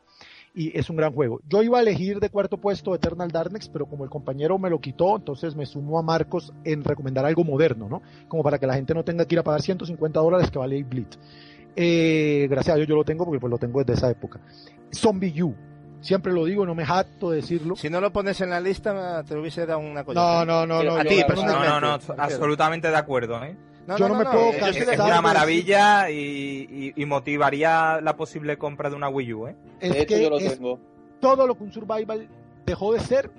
Y 0.55 0.77
es 0.77 0.87
un 0.91 0.97
gran 0.97 1.13
juego. 1.13 1.41
Yo 1.49 1.63
iba 1.63 1.79
a 1.79 1.81
elegir 1.81 2.19
de 2.19 2.29
cuarto 2.29 2.57
puesto 2.57 2.93
Eternal 2.93 3.31
Darkness, 3.31 3.69
pero 3.69 3.87
como 3.87 4.03
el 4.03 4.11
compañero 4.11 4.59
me 4.59 4.69
lo 4.69 4.79
quitó, 4.79 5.15
entonces 5.15 5.55
me 5.55 5.65
sumo 5.65 5.97
a 5.97 6.03
Marcos 6.03 6.53
en 6.63 6.83
recomendar 6.83 7.25
algo 7.25 7.43
moderno, 7.43 7.89
¿no? 7.89 8.03
Como 8.27 8.43
para 8.43 8.59
que 8.59 8.67
la 8.67 8.75
gente 8.75 8.93
no 8.93 9.03
tenga 9.03 9.25
que 9.25 9.33
ir 9.33 9.39
a 9.39 9.43
pagar 9.43 9.63
150 9.63 10.19
dólares 10.19 10.51
que 10.51 10.59
vale 10.59 10.83
Blitz. 10.83 11.17
Eh, 11.75 12.47
gracias 12.49 12.73
a 12.73 12.77
Dios 12.77 12.87
yo 12.87 12.95
lo 12.95 13.03
tengo 13.03 13.25
porque 13.25 13.39
pues 13.39 13.51
lo 13.51 13.57
tengo 13.57 13.79
desde 13.79 13.93
esa 13.93 14.09
época. 14.09 14.39
Zombie 14.93 15.41
U. 15.43 15.55
Siempre 16.01 16.33
lo 16.33 16.43
digo, 16.45 16.65
no 16.65 16.75
me 16.75 16.85
jacto 16.85 17.31
de 17.31 17.37
decirlo. 17.37 17.77
Si 17.77 17.89
no 17.89 18.01
lo 18.01 18.11
pones 18.11 18.41
en 18.41 18.49
la 18.49 18.59
lista, 18.59 19.23
te 19.23 19.37
hubiese 19.37 19.65
dado 19.65 19.79
una 19.79 20.03
cosa. 20.03 20.19
No, 20.19 20.45
no, 20.45 20.65
no, 20.65 20.83
no. 20.83 20.97
A 20.97 21.05
ti, 21.05 21.21
No, 21.35 21.45
no, 21.45 21.79
no, 21.79 21.99
absolutamente 22.17 22.89
de 22.89 22.97
acuerdo, 22.97 23.41
¿eh? 23.43 23.55
yo 23.97 24.07
no, 24.07 24.15
me 24.15 24.25
puedo 24.25 24.51
es, 24.51 24.77
es 24.77 24.99
una 24.99 25.21
maravilla 25.21 26.09
y, 26.09 26.93
y, 26.95 27.05
motivaría 27.05 27.99
la 28.01 28.15
posible 28.15 28.57
compra 28.57 28.89
de 28.89 28.95
una 28.95 29.09
Wii 29.09 29.33
U, 29.33 29.47
¿eh? 29.47 29.55
Es 29.79 30.05
que 30.05 30.21
yo 30.21 30.29
lo 30.29 30.37
tengo. 30.37 30.79
Todo 31.19 31.47
lo 31.47 31.55
que 31.55 31.63
un 31.63 31.71
survival 31.71 32.27
dejó 32.65 32.93
de 32.93 32.99
ser, 32.99 33.31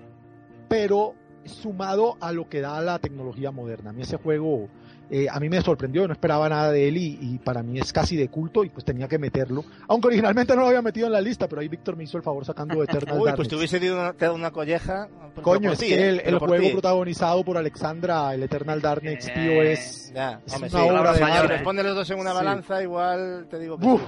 pero 0.68 1.14
sumado 1.44 2.16
a 2.20 2.32
lo 2.32 2.48
que 2.48 2.60
da 2.60 2.80
la 2.80 2.98
tecnología 2.98 3.50
moderna. 3.50 3.90
A 3.90 3.92
mí 3.92 4.02
ese 4.02 4.16
juego 4.16 4.68
eh, 5.10 5.26
a 5.30 5.38
mí 5.38 5.48
me 5.48 5.60
sorprendió, 5.60 6.06
no 6.06 6.12
esperaba 6.12 6.48
nada 6.48 6.70
de 6.70 6.88
él 6.88 6.96
y, 6.96 7.38
para 7.44 7.62
mí 7.62 7.78
es 7.78 7.92
casi 7.92 8.16
de 8.16 8.28
culto 8.28 8.64
y 8.64 8.70
pues 8.70 8.84
tenía 8.84 9.06
que 9.06 9.18
meterlo. 9.18 9.64
Aunque 9.88 10.08
originalmente 10.08 10.54
no 10.54 10.62
lo 10.62 10.68
había 10.68 10.82
metido 10.82 11.06
en 11.06 11.12
la 11.12 11.20
lista, 11.20 11.46
pero 11.46 11.60
ahí 11.60 11.68
Víctor 11.68 11.96
me 11.96 12.04
hizo 12.04 12.16
el 12.16 12.22
favor 12.22 12.44
sacando 12.44 12.82
Eternal 12.84 13.20
Uy, 13.20 13.32
pues 13.36 13.48
te 13.48 13.56
hubiese 13.56 13.78
dado 13.80 14.34
una, 14.34 14.50
colleja. 14.50 15.08
Coño, 15.42 15.72
es 15.72 15.78
que 15.78 16.08
el, 16.08 16.20
el 16.20 16.38
juego 16.38 16.72
protagonizado 16.72 17.44
por 17.44 17.58
Alexandra, 17.58 18.34
el 18.34 18.42
Eternal 18.42 18.80
Darkness, 18.80 19.26
tío, 19.26 19.34
eh, 19.34 19.72
es, 19.72 20.12
ya, 20.14 20.40
es 20.46 20.56
una 20.72 20.84
obra 20.84 21.12
de 21.12 21.22
arte. 21.22 21.58
Si 21.58 21.82
los 21.82 21.94
dos 21.94 22.10
en 22.10 22.18
una 22.18 22.32
balanza, 22.32 22.82
igual 22.82 23.46
te 23.50 23.58
digo 23.58 23.78
que 23.78 23.98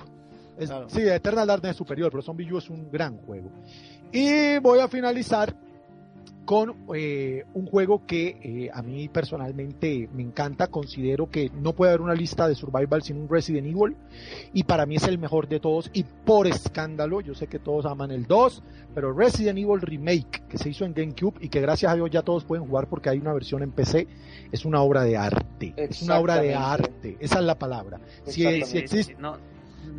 sí. 0.88 1.02
Eternal 1.02 1.46
Darkness 1.46 1.72
es 1.72 1.76
superior, 1.76 2.10
pero 2.10 2.22
Zombie 2.22 2.50
U 2.52 2.58
es 2.58 2.70
un 2.70 2.90
gran 2.90 3.18
juego. 3.18 3.50
Y 4.12 4.58
voy 4.58 4.78
a 4.78 4.88
finalizar 4.88 5.54
con 6.46 6.76
eh, 6.94 7.44
un 7.54 7.66
juego 7.66 8.06
que 8.06 8.38
eh, 8.40 8.70
a 8.72 8.80
mí 8.80 9.08
personalmente 9.08 10.08
me 10.14 10.22
encanta. 10.22 10.68
Considero 10.68 11.28
que 11.28 11.50
no 11.50 11.72
puede 11.74 11.90
haber 11.90 12.00
una 12.00 12.14
lista 12.14 12.48
de 12.48 12.54
survival 12.54 13.02
sin 13.02 13.18
un 13.18 13.28
Resident 13.28 13.66
Evil 13.66 13.96
y 14.54 14.62
para 14.62 14.86
mí 14.86 14.96
es 14.96 15.02
el 15.08 15.18
mejor 15.18 15.48
de 15.48 15.58
todos 15.58 15.90
y 15.92 16.04
por 16.04 16.46
escándalo, 16.46 17.20
yo 17.20 17.34
sé 17.34 17.48
que 17.48 17.58
todos 17.58 17.84
aman 17.84 18.12
el 18.12 18.26
2, 18.26 18.62
pero 18.94 19.12
Resident 19.12 19.58
Evil 19.58 19.80
Remake 19.80 20.44
que 20.48 20.56
se 20.56 20.70
hizo 20.70 20.84
en 20.84 20.94
GameCube 20.94 21.36
y 21.40 21.48
que 21.48 21.60
gracias 21.60 21.92
a 21.92 21.96
Dios 21.96 22.08
ya 22.10 22.22
todos 22.22 22.44
pueden 22.44 22.64
jugar 22.64 22.88
porque 22.88 23.10
hay 23.10 23.18
una 23.18 23.34
versión 23.34 23.62
en 23.64 23.72
PC, 23.72 24.06
es 24.52 24.64
una 24.64 24.80
obra 24.80 25.02
de 25.02 25.16
arte. 25.16 25.74
Es 25.76 26.00
una 26.02 26.18
obra 26.18 26.40
de 26.40 26.54
arte, 26.54 27.16
esa 27.18 27.40
es 27.40 27.44
la 27.44 27.58
palabra. 27.58 28.00
Si, 28.24 28.46
existe... 28.46 29.16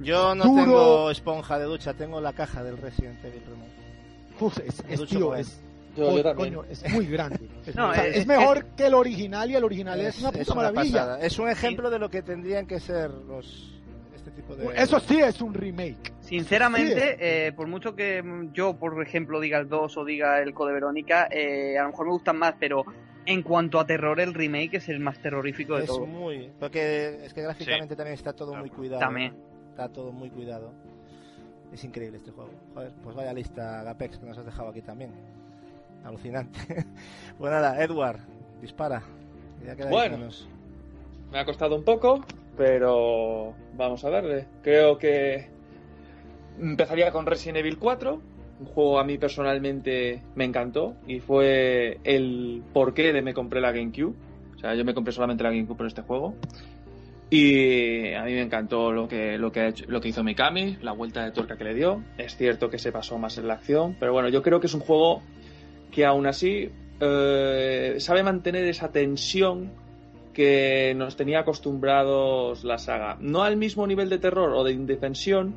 yo 0.01 0.33
no 0.33 0.43
tengo 0.43 1.11
esponja 1.11 1.59
de 1.59 1.65
ducha, 1.65 1.93
tengo 1.93 2.21
la 2.21 2.31
caja 2.31 2.63
del 2.63 2.77
Resident 2.77 3.23
Evil 3.25 3.43
Remake. 3.45 4.65
es, 4.65 4.83
es, 4.87 5.11
es 5.11 5.66
muy 5.97 7.05
grande. 7.07 7.49
Es, 8.13 8.25
mejor 8.25 8.65
que 8.77 8.87
el 8.87 8.93
original 8.93 9.51
y 9.51 9.55
el 9.55 9.63
original 9.63 9.99
es, 9.99 10.19
una 10.19 10.31
puta 10.31 10.55
maravilla. 10.55 11.19
Es 11.19 11.37
un 11.37 11.49
ejemplo 11.49 11.89
de 11.89 11.99
lo 11.99 12.09
que 12.09 12.21
tendrían 12.21 12.65
que 12.65 12.79
ser 12.79 13.11
los 13.11 13.77
este 14.15 14.31
tipo 14.31 14.55
de... 14.55 14.69
Eso 14.75 14.99
sí 14.99 15.19
es 15.19 15.41
un 15.41 15.53
remake. 15.53 16.13
Sinceramente, 16.21 17.17
eh, 17.19 17.51
por 17.51 17.67
mucho 17.67 17.95
que 17.95 18.23
yo, 18.53 18.77
por 18.77 19.01
ejemplo, 19.01 19.39
diga 19.39 19.59
el 19.59 19.67
2 19.67 19.97
o 19.97 20.05
diga 20.05 20.41
el 20.41 20.53
Code 20.53 20.73
Verónica, 20.73 21.27
eh, 21.31 21.77
a 21.77 21.83
lo 21.83 21.89
mejor 21.89 22.05
me 22.05 22.11
gustan 22.13 22.37
más, 22.37 22.55
pero 22.59 22.85
en 23.25 23.41
cuanto 23.43 23.79
a 23.79 23.85
terror, 23.85 24.19
el 24.19 24.33
remake 24.33 24.75
es 24.75 24.89
el 24.89 24.99
más 24.99 25.19
terrorífico 25.19 25.77
de 25.77 25.85
es 25.85 25.99
muy... 25.99 26.51
Porque 26.59 27.25
es 27.25 27.33
que 27.33 27.41
gráficamente 27.41 27.95
también 27.95 28.15
está 28.15 28.33
todo 28.33 28.55
muy 28.55 28.69
cuidado. 28.69 28.99
También. 28.99 29.35
Está 29.69 29.89
todo 29.89 30.11
muy 30.11 30.29
cuidado. 30.29 30.73
Es 31.71 31.83
increíble 31.83 32.17
este 32.17 32.31
juego. 32.31 32.51
Joder, 32.73 32.93
pues 33.03 33.15
vaya 33.15 33.33
lista 33.33 33.83
Gapex 33.83 34.19
que 34.19 34.25
nos 34.25 34.37
has 34.37 34.45
dejado 34.45 34.69
aquí 34.69 34.81
también 34.81 35.11
alucinante. 36.03 36.59
pues 37.37 37.51
nada, 37.51 37.83
Edward, 37.83 38.19
dispara. 38.61 39.01
bueno, 39.89 40.17
me 41.31 41.39
ha 41.39 41.45
costado 41.45 41.75
un 41.75 41.83
poco, 41.83 42.23
pero 42.55 43.53
vamos 43.75 44.03
a 44.05 44.09
darle. 44.09 44.45
Creo 44.63 44.97
que 44.97 45.47
empezaría 46.59 47.11
con 47.11 47.25
Resident 47.25 47.57
Evil 47.57 47.77
4, 47.77 48.21
un 48.59 48.65
juego 48.65 48.99
a 48.99 49.03
mí 49.03 49.17
personalmente 49.17 50.21
me 50.35 50.45
encantó 50.45 50.95
y 51.05 51.19
fue 51.19 51.99
el 52.03 52.63
porqué 52.73 53.13
de 53.13 53.21
me 53.21 53.33
compré 53.33 53.61
la 53.61 53.71
GameCube. 53.71 54.15
O 54.55 54.59
sea, 54.59 54.73
yo 54.73 54.83
me 54.83 54.93
compré 54.95 55.13
solamente 55.13 55.43
la 55.43 55.51
GameCube 55.51 55.77
por 55.77 55.85
este 55.87 56.01
juego. 56.01 56.33
Y 57.29 58.13
a 58.13 58.23
mí 58.23 58.31
me 58.33 58.41
encantó 58.41 58.91
lo 58.93 59.07
que, 59.07 59.37
lo 59.37 59.51
que, 59.51 59.59
ha 59.59 59.67
hecho- 59.67 59.85
lo 59.89 59.99
que 59.99 60.07
hizo 60.07 60.23
Mikami, 60.23 60.77
la 60.81 60.93
vuelta 60.93 61.25
de 61.25 61.31
tuerca 61.31 61.57
que 61.57 61.65
le 61.65 61.73
dio. 61.75 62.01
Es 62.17 62.37
cierto 62.37 62.69
que 62.69 62.79
se 62.79 62.91
pasó 62.93 63.17
más 63.19 63.37
en 63.37 63.47
la 63.49 63.55
acción, 63.55 63.97
pero 63.99 64.13
bueno, 64.13 64.29
yo 64.29 64.41
creo 64.41 64.61
que 64.61 64.67
es 64.67 64.73
un 64.73 64.79
juego 64.79 65.21
que 65.91 66.05
aún 66.05 66.27
así 66.27 66.69
eh, 66.99 67.95
sabe 67.99 68.23
mantener 68.23 68.65
esa 68.65 68.91
tensión 68.91 69.71
que 70.33 70.93
nos 70.95 71.15
tenía 71.15 71.39
acostumbrados 71.39 72.63
la 72.63 72.77
saga. 72.77 73.17
No 73.19 73.43
al 73.43 73.57
mismo 73.57 73.87
nivel 73.87 74.09
de 74.09 74.19
terror 74.19 74.53
o 74.53 74.63
de 74.63 74.71
indefensión, 74.71 75.55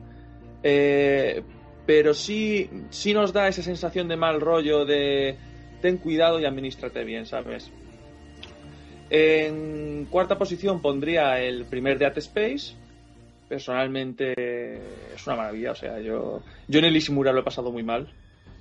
eh, 0.62 1.42
pero 1.86 2.15
sí, 2.15 2.70
sí 2.91 3.12
nos 3.12 3.33
da 3.33 3.49
esa 3.49 3.62
sensación 3.62 4.09
de 4.09 4.17
mal 4.17 4.41
rollo 4.41 4.84
de 4.84 5.36
ten 5.81 5.99
cuidado 5.99 6.41
y 6.41 6.44
administrate 6.44 7.05
bien, 7.05 7.26
¿sabes? 7.26 7.70
En 9.10 10.07
cuarta 10.09 10.39
posición 10.39 10.81
pondría 10.81 11.41
el 11.41 11.65
primer 11.65 11.99
Dead 11.99 12.17
Space. 12.18 12.75
Personalmente 13.49 14.33
es 15.15 15.26
una 15.26 15.36
maravilla, 15.36 15.73
o 15.73 15.75
sea, 15.75 16.00
yo, 16.00 16.42
yo 16.68 16.78
en 16.78 16.84
el 16.84 16.97
Ishimura 16.97 17.33
lo 17.33 17.41
he 17.41 17.42
pasado 17.42 17.73
muy 17.73 17.83
mal. 17.83 18.09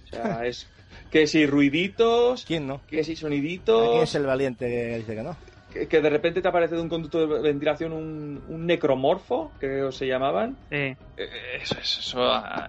O 0.06 0.08
sea, 0.08 0.46
es 0.46 0.68
que 1.12 1.28
si 1.28 1.46
ruiditos, 1.46 2.46
¿Quién 2.46 2.68
no? 2.68 2.82
que 2.88 3.04
si 3.04 3.12
¿Quién 3.14 3.18
soniditos, 3.18 4.04
es 4.04 4.16
el 4.16 4.26
valiente 4.26 4.68
que 4.68 4.98
dice 4.98 5.16
que 5.16 5.24
no? 5.24 5.36
que, 5.74 5.88
que 5.88 6.02
de 6.02 6.10
repente 6.10 6.42
te 6.42 6.48
aparece 6.48 6.76
de 6.76 6.82
un 6.82 6.90
conducto 6.90 7.28
de 7.28 7.42
ventilación 7.42 7.94
un, 7.94 8.42
un 8.48 8.66
necromorfo, 8.66 9.52
creo 9.60 9.90
que 9.90 9.96
se 9.96 10.08
llamaban. 10.08 10.56
Eh, 10.72 10.96
Eh, 11.18 11.28
Eso, 11.62 11.78
eso, 11.80 12.00
eso, 12.00 12.24
ah, 12.24 12.68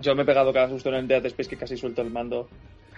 yo 0.00 0.14
me 0.14 0.22
he 0.22 0.26
pegado 0.26 0.52
cada 0.52 0.68
susto 0.68 0.88
en 0.88 0.96
el 0.96 1.08
Dead 1.08 1.24
Space 1.26 1.48
que 1.48 1.56
casi 1.56 1.76
suelto 1.76 2.02
el 2.02 2.10
mando. 2.10 2.48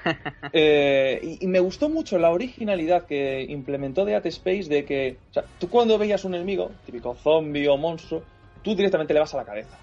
Eh, 0.52 1.18
y, 1.22 1.44
y 1.44 1.48
me 1.48 1.60
gustó 1.60 1.88
mucho 1.88 2.18
la 2.18 2.30
originalidad 2.30 3.06
que 3.06 3.42
implementó 3.48 4.04
Dead 4.04 4.24
Space 4.26 4.64
de 4.68 4.84
que, 4.84 5.16
o 5.30 5.32
sea, 5.32 5.44
tú 5.58 5.68
cuando 5.70 5.96
veías 5.98 6.24
un 6.24 6.34
enemigo, 6.34 6.70
típico 6.84 7.14
zombie 7.14 7.66
o 7.68 7.76
monstruo, 7.78 8.22
tú 8.62 8.76
directamente 8.76 9.14
le 9.14 9.20
vas 9.20 9.32
a 9.34 9.38
la 9.38 9.44
cabeza. 9.44 9.78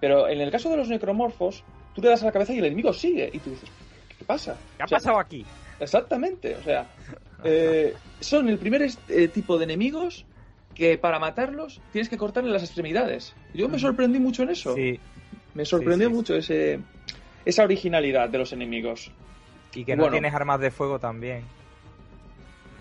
Pero 0.00 0.28
en 0.28 0.40
el 0.40 0.50
caso 0.50 0.70
de 0.70 0.78
los 0.78 0.88
necromorfos, 0.88 1.62
tú 1.94 2.00
le 2.02 2.08
das 2.08 2.22
a 2.22 2.26
la 2.26 2.32
cabeza 2.32 2.54
y 2.54 2.58
el 2.58 2.64
enemigo 2.64 2.92
sigue. 2.92 3.30
Y 3.32 3.38
tú 3.38 3.50
dices, 3.50 3.68
¿qué 4.24 4.26
pasa? 4.26 4.56
¿Qué 4.76 4.82
ha 4.82 4.86
O 4.86 4.88
sea, 4.88 4.98
pasado 4.98 5.18
aquí? 5.18 5.44
Exactamente, 5.78 6.56
o 6.56 6.62
sea, 6.62 6.86
eh, 7.44 7.94
son 8.20 8.48
el 8.48 8.58
primer 8.58 8.82
eh, 9.08 9.28
tipo 9.28 9.58
de 9.58 9.64
enemigos 9.64 10.24
que 10.74 10.96
para 10.98 11.18
matarlos 11.18 11.80
tienes 11.92 12.08
que 12.08 12.16
cortarle 12.16 12.50
las 12.50 12.62
extremidades. 12.62 13.34
Yo 13.52 13.68
me 13.68 13.78
sorprendí 13.78 14.18
mucho 14.18 14.44
en 14.44 14.50
eso. 14.50 14.74
Sí, 14.74 14.98
me 15.54 15.64
sorprendió 15.64 16.08
sí, 16.08 16.12
sí. 16.12 16.16
mucho 16.16 16.36
ese, 16.36 16.80
esa 17.44 17.64
originalidad 17.64 18.28
de 18.30 18.38
los 18.38 18.52
enemigos. 18.52 19.10
y 19.74 19.84
que 19.84 19.94
no 19.96 20.04
Bueno. 20.04 20.12
tienes 20.14 20.32
armas 20.34 20.60
de 20.60 20.70
fuego 20.70 20.98
también. 20.98 21.42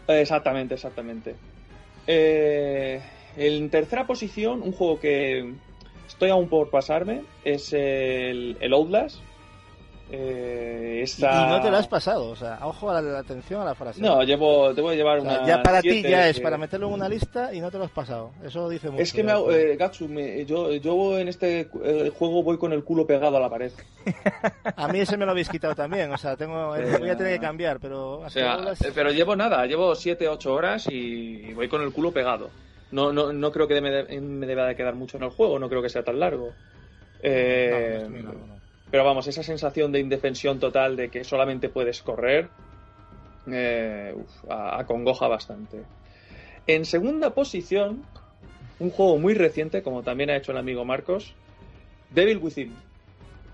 Exactamente, 0.08 0.76
exactamente. 0.76 1.36
Eh, 2.08 3.02
en 3.38 3.70
tercera 3.70 4.06
posición, 4.08 4.62
un 4.62 4.72
juego 4.72 5.00
que 5.00 5.54
estoy 6.08 6.30
aún 6.30 6.48
por 6.50 6.70
pasarme 6.70 7.24
es 7.44 7.74
el, 7.74 8.58
el 8.60 8.74
Outlast. 8.74 9.18
Eh, 10.16 11.04
Y, 11.06 11.22
no 11.24 11.60
te 11.60 11.72
lo 11.72 11.78
has 11.78 11.88
pasado, 11.88 12.30
o 12.30 12.36
sea, 12.36 12.60
ojo 12.62 12.90
a 12.92 12.94
la, 12.94 13.02
la 13.02 13.20
atención 13.20 13.60
a 13.62 13.66
la 13.66 13.74
frase. 13.76 14.00
No, 14.00 14.22
llevo, 14.24 14.72
debo 14.74 14.94
llevar 14.94 15.18
O 15.20 15.22
sea, 15.24 15.40
una. 15.40 15.48
ya 15.48 15.64
para 15.64 15.82
ti 15.82 16.04
ya 16.04 16.30
es 16.30 16.40
para 16.40 16.56
meterlo 16.58 16.88
en 16.88 16.94
una 16.94 17.10
lista 17.10 17.52
y 17.54 17.60
no 17.60 17.72
te 17.72 17.80
lo 17.80 17.86
has 17.86 17.92
pasado. 17.92 18.32
Eso 18.46 18.70
dice 18.70 18.90
mucho. 18.92 19.02
Es 19.02 19.12
que 19.12 19.24
me, 19.24 19.32
hago- 19.32 19.52
eh, 19.52 19.76
Gatsu, 19.76 20.08
me- 20.08 20.46
yo, 20.46 20.72
yo 20.74 21.18
en 21.18 21.28
este 21.30 21.68
eh, 21.84 22.12
juego 22.18 22.44
voy 22.44 22.58
con 22.60 22.74
el 22.74 22.84
culo 22.84 23.08
pegado 23.08 23.38
a 23.38 23.40
la 23.40 23.50
pared. 23.50 23.72
A 24.78 24.88
mí 24.88 25.00
ese 25.00 25.18
me 25.18 25.26
lo 25.26 25.32
habéis 25.32 25.50
quitado 25.50 25.74
también, 25.76 26.12
o 26.12 26.18
sea, 26.18 26.38
tengo, 26.38 26.76
Eh, 26.76 26.98
voy 27.00 27.10
a 27.10 27.18
tener 27.18 27.34
que 27.34 27.40
cambiar, 27.46 27.80
pero... 27.80 28.20
O 28.20 28.30
sea, 28.30 28.60
pero 28.94 29.12
llevo 29.12 29.36
nada, 29.36 29.66
llevo 29.66 29.96
7, 29.96 30.28
8 30.30 30.54
horas 30.54 30.88
y 30.92 31.54
voy 31.54 31.68
con 31.68 31.82
el 31.82 31.92
culo 31.92 32.12
pegado. 32.12 32.50
No, 32.92 33.12
no, 33.12 33.34
no 33.34 33.52
creo 33.52 33.68
que 33.68 33.82
me, 33.82 33.90
de- 33.90 34.22
me 34.22 34.46
deba 34.46 34.68
de 34.68 34.76
quedar 34.76 34.94
mucho 34.94 35.18
en 35.18 35.24
el 35.24 35.32
juego, 35.32 35.58
no 35.58 35.68
creo 35.70 35.82
que 35.82 35.90
sea 35.90 36.04
tan 36.04 36.20
largo. 36.20 36.52
Eh, 37.22 38.06
Pero 38.94 39.04
vamos, 39.06 39.26
esa 39.26 39.42
sensación 39.42 39.92
de 39.92 40.00
indefensión 40.00 40.60
total 40.60 40.96
de 40.96 41.10
que 41.10 41.24
solamente 41.24 41.68
puedes 41.68 42.04
correr, 42.04 42.50
eh, 43.52 44.14
uf, 44.16 44.52
a- 44.52 44.80
acongoja 44.80 45.28
bastante. 45.28 45.82
En 46.68 46.86
segunda 46.86 47.32
posición, 47.32 48.04
un 48.78 48.92
juego 48.92 49.18
muy 49.18 49.34
reciente, 49.34 49.82
como 49.82 50.04
también 50.04 50.30
ha 50.30 50.36
hecho 50.38 50.52
el 50.52 50.60
amigo 50.60 50.86
Marcos, 50.86 51.34
Devil 52.12 52.38
Within. 52.38 52.72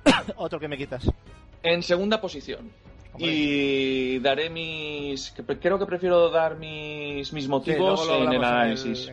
Otro 0.35 0.59
que 0.59 0.68
me 0.68 0.77
quitas. 0.77 1.09
En 1.64 1.84
segunda 1.84 2.19
posición. 2.19 2.69
Hombre. 3.14 3.32
Y 3.32 4.19
daré 4.19 4.50
mis. 4.50 5.34
Creo 5.61 5.80
que 5.80 5.85
prefiero 5.85 6.30
dar 6.32 6.58
mis, 6.58 7.32
mis 7.32 7.48
motivos 7.48 8.06
en 8.09 8.14
el 8.14 8.27
en 8.27 8.34
el 8.34 8.43
análisis. 8.43 9.09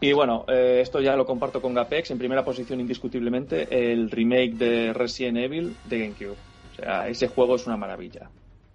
Y 0.00 0.12
bueno, 0.12 0.44
eh, 0.48 0.80
esto 0.82 1.00
ya 1.00 1.16
lo 1.16 1.24
comparto 1.24 1.60
con 1.62 1.72
Gapex. 1.74 2.10
En 2.10 2.18
primera 2.18 2.44
posición, 2.44 2.80
indiscutiblemente, 2.80 3.92
el 3.92 4.10
remake 4.10 4.54
de 4.54 4.92
Resident 4.92 5.38
Evil 5.38 5.76
de 5.84 5.98
GameCube. 6.00 6.36
O 6.72 6.74
sea, 6.76 7.08
ese 7.08 7.28
juego 7.28 7.56
es 7.56 7.66
una 7.66 7.76
maravilla. 7.78 8.28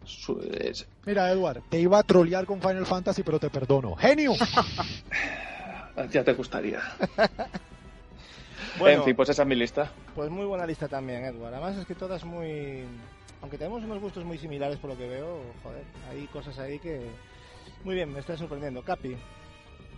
Su- 0.03 0.41
es- 0.59 0.88
Mira, 1.06 1.32
Edward, 1.32 1.61
te 1.69 1.80
iba 1.80 2.00
a 2.00 2.03
trolear 2.03 2.45
con 2.48 2.59
Final 2.59 2.85
Fantasy, 2.88 3.22
pero 3.22 3.38
te 3.40 3.50
perdono. 3.51 3.95
¡Genio! 3.95 4.33
ya 6.11 6.24
te 6.24 6.33
gustaría. 6.33 6.80
Bueno, 8.80 9.00
En 9.00 9.03
fin, 9.06 9.16
pues 9.16 9.30
esa 9.30 9.43
es 9.43 9.48
mi 9.48 9.56
lista. 9.56 9.91
pues 10.16 10.30
muy 10.32 10.45
buena 10.45 10.66
lista 10.66 10.88
también, 10.88 11.24
Edward. 11.25 11.53
Además 11.53 11.77
es 11.77 11.85
que 11.85 11.93
todas 11.95 12.24
muy... 12.25 12.83
Aunque 13.41 13.58
tenemos 13.58 13.83
unos 13.83 14.00
gustos 14.00 14.24
muy 14.24 14.38
similares 14.38 14.77
por 14.77 14.90
lo 14.91 14.98
que 14.98 15.08
veo, 15.08 15.40
joder, 15.64 15.83
hay 16.11 16.25
cosas 16.27 16.58
ahí 16.59 16.80
que... 16.80 17.01
Muy 17.83 17.95
bien, 17.95 18.11
me 18.14 18.19
está 18.19 18.38
sorprendiendo. 18.38 18.82
Capi, 18.83 19.16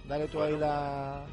dale 0.05 0.27
tú 0.27 0.41
ahí 0.41 0.57
la... 0.57 1.25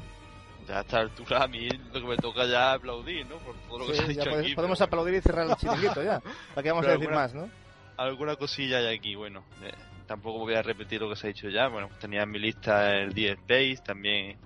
Ya 0.67 0.77
a 0.77 0.81
esta 0.81 0.99
altura 0.99 1.43
a 1.43 1.47
mí 1.47 1.67
lo 1.69 2.01
que 2.01 2.07
me 2.07 2.17
toca 2.17 2.45
ya 2.45 2.71
es 2.71 2.77
aplaudir, 2.77 3.25
¿no? 3.25 3.37
Por 3.37 3.55
todo 3.67 3.79
lo 3.79 3.87
que 3.87 3.93
Sí, 3.93 3.97
se 3.99 4.03
ha 4.03 4.07
dicho 4.07 4.19
podemos, 4.23 4.45
aquí. 4.45 4.55
podemos 4.55 4.77
pero 4.79 4.85
aplaudir 4.87 5.13
y 5.15 5.21
cerrar 5.21 5.49
el 5.49 5.55
chiringuito 5.55 6.03
ya. 6.03 6.19
¿Para 6.53 6.63
qué 6.63 6.69
vamos 6.71 6.85
a 6.85 6.89
decir 6.91 7.07
alguna- 7.07 7.15
más, 7.21 7.33
no? 7.33 7.49
Alguna 7.97 8.35
cosilla 8.35 8.77
hay 8.77 8.95
aquí, 8.97 9.15
bueno. 9.15 9.43
eh, 9.63 9.71
tampoco 10.07 10.39
voy 10.39 10.53
a 10.55 10.61
repetir 10.61 11.01
lo 11.01 11.09
que 11.09 11.15
se 11.15 11.27
ha 11.27 11.29
dicho 11.29 11.49
ya. 11.49 11.67
Bueno, 11.67 11.89
tenía 11.99 12.23
en 12.23 12.31
mi 12.31 12.39
lista 12.39 12.95
el 12.95 13.13
The 13.13 13.31
Space, 13.31 13.77
también 13.83 14.37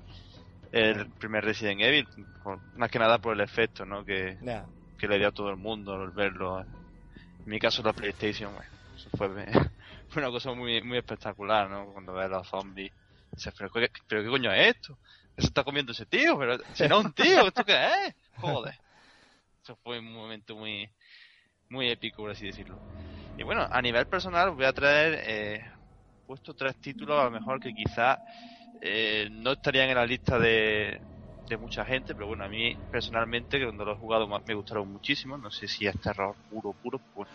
el 0.72 1.08
primer 1.12 1.44
Resident 1.44 1.82
Evil, 1.82 2.08
por- 2.44 2.60
más 2.78 2.90
que 2.90 3.00
nada 3.00 3.18
por 3.20 3.34
el 3.34 3.42
efecto, 3.42 3.86
¿no? 3.86 4.04
Que, 4.06 4.38
que 4.98 5.08
le 5.08 5.18
dio 5.18 5.28
a 5.28 5.32
todo 5.32 5.50
el 5.50 5.58
mundo 5.58 5.94
al 5.94 6.12
verlo. 6.12 6.60
En 6.62 6.68
mi 7.46 7.60
caso 7.60 7.84
la 7.84 7.94
PlayStation, 7.94 8.54
bueno, 8.54 8.70
eso 8.96 9.10
fue, 9.18 9.28
fue 10.10 10.22
una 10.22 10.32
cosa 10.32 10.54
muy, 10.54 10.82
muy 10.82 10.98
espectacular, 10.98 11.70
¿no? 11.70 11.92
Cuando 11.94 12.14
ves 12.14 12.26
a 12.26 12.30
los 12.30 12.48
zombies. 12.48 12.92
Pero, 13.58 13.70
¿qué, 13.72 14.30
coño 14.30 14.54
es 14.54 14.76
esto? 14.76 14.98
¿Qué 15.36 15.42
se 15.42 15.48
está 15.48 15.64
comiendo 15.64 15.92
ese 15.92 16.06
tío? 16.06 16.38
Pero 16.38 16.56
es 16.56 16.92
un 16.92 17.14
tío, 17.14 17.48
¿esto 17.48 17.64
qué 17.66 17.74
es? 18.08 18.16
Joder. 18.38 18.76
Eso 19.64 19.76
fue 19.84 20.00
un 20.00 20.14
momento 20.14 20.56
muy, 20.56 20.90
muy 21.70 21.90
épico, 21.90 22.24
por 22.24 22.32
así 22.32 22.46
decirlo. 22.46 22.82
Y 23.38 23.44
bueno, 23.44 23.68
a 23.70 23.82
nivel 23.82 24.08
personal 24.08 24.52
voy 24.52 24.66
a 24.66 24.74
traer, 24.74 25.20
eh, 25.28 25.66
puesto 26.26 26.54
tres 26.54 26.78
títulos 26.80 27.20
a 27.20 27.26
lo 27.26 27.32
mejor 27.32 27.60
que 27.60 27.74
quizás 27.74 28.20
eh, 28.82 29.28
no 29.32 29.54
estarían 29.54 29.90
en 29.90 29.96
la 29.96 30.06
lista 30.06 30.40
de, 30.40 31.02
de 31.48 31.58
mucha 31.58 31.86
gente, 31.86 32.16
pero 32.16 32.28
bueno, 32.28 32.44
a 32.46 32.50
mí 32.50 32.76
personalmente, 32.90 33.60
que 33.60 33.66
cuando 33.66 33.86
lo 33.86 33.94
he 33.94 33.98
jugado 33.98 34.28
ma- 34.28 34.42
me 34.46 34.54
gustaron 34.54 34.92
muchísimo, 34.92 35.38
no 35.38 35.52
sé 35.52 35.68
si 35.68 35.88
es 35.88 36.00
terror 36.02 36.38
puro, 36.50 36.74
puro, 36.74 37.02
pues 37.14 37.30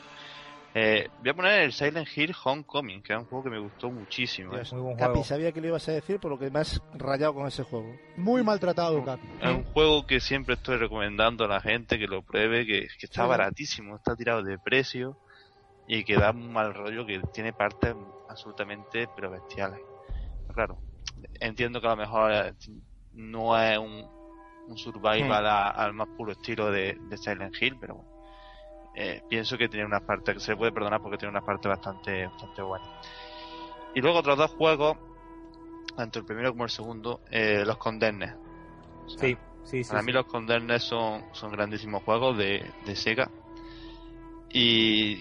eh, 0.74 1.08
voy 1.18 1.30
a 1.30 1.34
poner 1.34 1.60
el 1.62 1.72
Silent 1.72 2.08
Hill 2.16 2.34
Homecoming, 2.44 3.02
que 3.02 3.12
es 3.12 3.18
un 3.18 3.26
juego 3.26 3.44
que 3.44 3.50
me 3.50 3.58
gustó 3.58 3.90
muchísimo. 3.90 4.54
Dios, 4.54 4.70
¿eh? 4.72 4.74
Muy 4.76 4.84
buen 4.84 4.96
Capi, 4.96 5.10
juego. 5.12 5.24
sabía 5.24 5.52
que 5.52 5.60
lo 5.60 5.66
ibas 5.68 5.88
a 5.88 5.92
decir 5.92 6.20
por 6.20 6.30
lo 6.30 6.38
que 6.38 6.50
me 6.50 6.60
has 6.60 6.80
rayado 6.92 7.34
con 7.34 7.46
ese 7.46 7.62
juego. 7.64 7.92
Muy 8.16 8.42
maltratado, 8.42 9.04
Capi. 9.04 9.26
Es 9.40 9.50
un 9.50 9.64
juego 9.64 10.06
que 10.06 10.20
siempre 10.20 10.54
estoy 10.54 10.76
recomendando 10.76 11.44
a 11.44 11.48
la 11.48 11.60
gente 11.60 11.98
que 11.98 12.06
lo 12.06 12.22
pruebe, 12.22 12.64
que, 12.66 12.82
que 12.98 13.06
está 13.06 13.22
Sí. 13.24 13.28
baratísimo, 13.28 13.96
está 13.96 14.14
tirado 14.14 14.42
de 14.42 14.58
precio 14.58 15.16
y 15.86 16.04
que 16.04 16.16
da 16.16 16.30
un 16.30 16.52
mal 16.52 16.72
rollo, 16.74 17.04
que 17.06 17.20
tiene 17.32 17.52
partes 17.52 17.94
absolutamente 18.28 19.08
pero 19.16 19.30
bestiales. 19.30 19.80
Claro, 20.54 20.78
entiendo 21.40 21.80
que 21.80 21.86
a 21.86 21.90
lo 21.90 21.96
mejor 21.96 22.32
eh, 22.32 22.52
no 23.12 23.60
es 23.60 23.78
un, 23.78 24.04
un 24.68 24.76
survival 24.78 25.46
a- 25.46 25.68
al 25.70 25.92
más 25.94 26.08
puro 26.16 26.32
estilo 26.32 26.70
de, 26.70 26.96
de 27.08 27.16
Silent 27.18 27.54
Hill, 27.60 27.76
pero 27.80 27.96
bueno. 27.96 28.19
Eh, 28.94 29.22
pienso 29.28 29.56
que 29.56 29.68
tiene 29.68 29.86
unas 29.86 30.02
partes 30.02 30.34
que 30.34 30.40
se 30.40 30.56
puede 30.56 30.72
perdonar 30.72 31.00
porque 31.00 31.18
tiene 31.18 31.30
unas 31.30 31.44
partes 31.44 31.68
bastante, 31.68 32.26
bastante 32.26 32.62
buenas. 32.62 32.88
Y 33.94 34.00
luego 34.00 34.18
otros 34.18 34.38
dos 34.38 34.50
juegos, 34.52 34.96
tanto 35.96 36.18
el 36.18 36.24
primero 36.24 36.50
como 36.50 36.64
el 36.64 36.70
segundo, 36.70 37.20
eh, 37.30 37.64
los. 37.64 37.76
O 37.76 39.08
sea, 39.08 39.28
Sí, 39.28 39.36
sí, 39.64 39.84
sí. 39.84 39.88
para 39.88 40.00
sí. 40.00 40.06
mí 40.06 40.12
los 40.12 40.26
Condemnes 40.26 40.82
son, 40.82 41.24
son 41.32 41.52
grandísimos 41.52 42.02
juegos 42.02 42.36
de, 42.38 42.64
de 42.86 42.96
Sega. 42.96 43.30
Y 44.52 45.16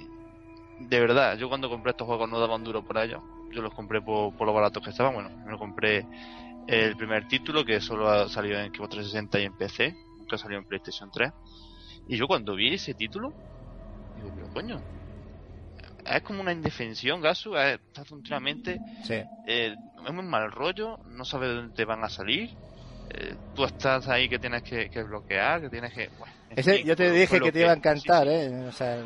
de 0.80 1.00
verdad, 1.00 1.38
yo 1.38 1.50
cuando 1.50 1.70
compré 1.70 1.92
estos 1.92 2.08
juegos 2.08 2.30
no 2.30 2.40
daban 2.40 2.64
duro 2.64 2.84
por 2.84 2.98
ellos. 2.98 3.22
Yo 3.52 3.62
los 3.62 3.74
compré 3.74 4.02
por, 4.02 4.36
por 4.36 4.48
lo 4.48 4.54
baratos 4.54 4.84
que 4.84 4.92
estaban. 4.92 5.14
Bueno, 5.14 5.30
me 5.46 5.58
compré 5.58 6.06
el 6.68 6.96
primer 6.96 7.28
título 7.28 7.66
que 7.66 7.82
solo 7.82 8.10
ha 8.10 8.30
salido 8.30 8.60
en 8.60 8.74
Xbox 8.74 8.90
360 8.90 9.40
y 9.40 9.46
en 9.46 9.58
PC. 9.58 9.96
Nunca 10.20 10.38
salió 10.38 10.58
en 10.58 10.66
PlayStation 10.66 11.10
3. 11.12 11.32
Y 12.08 12.18
yo 12.18 12.28
cuando 12.28 12.56
vi 12.56 12.74
ese 12.74 12.94
título, 12.94 13.34
digo, 14.20 14.32
pero 14.36 14.50
coño, 14.50 14.84
es 16.06 16.22
como 16.24 16.42
una 16.42 16.52
indefensión, 16.52 17.22
Gasu, 17.22 17.56
es- 17.56 17.80
está 17.88 18.04
continuamente 18.06 18.82
Sí. 19.04 19.14
eh, 19.46 19.76
es 20.06 20.14
muy 20.14 20.24
mal 20.24 20.52
rollo, 20.52 20.98
no 21.06 21.26
sabes 21.26 21.56
dónde 21.56 21.74
te 21.74 21.86
van 21.86 22.04
a 22.04 22.10
salir. 22.10 22.52
Eh, 23.10 23.36
tú 23.54 23.64
estás 23.66 24.08
ahí 24.08 24.30
que 24.30 24.38
tienes 24.38 24.62
que, 24.62 24.90
que 24.90 25.02
bloquear, 25.04 25.62
que 25.62 25.70
tienes 25.70 25.94
que. 25.94 26.10
Bueno, 26.18 26.34
Ese, 26.50 26.78
fin, 26.78 26.86
yo 26.86 26.96
te 26.96 27.12
dije 27.12 27.40
que 27.42 27.52
te 27.52 27.62
iba 27.62 27.72
a 27.72 27.76
encantar, 27.76 28.28
sí, 28.28 28.34
¿eh? 28.34 28.66
O 28.68 28.72
sea, 28.72 28.98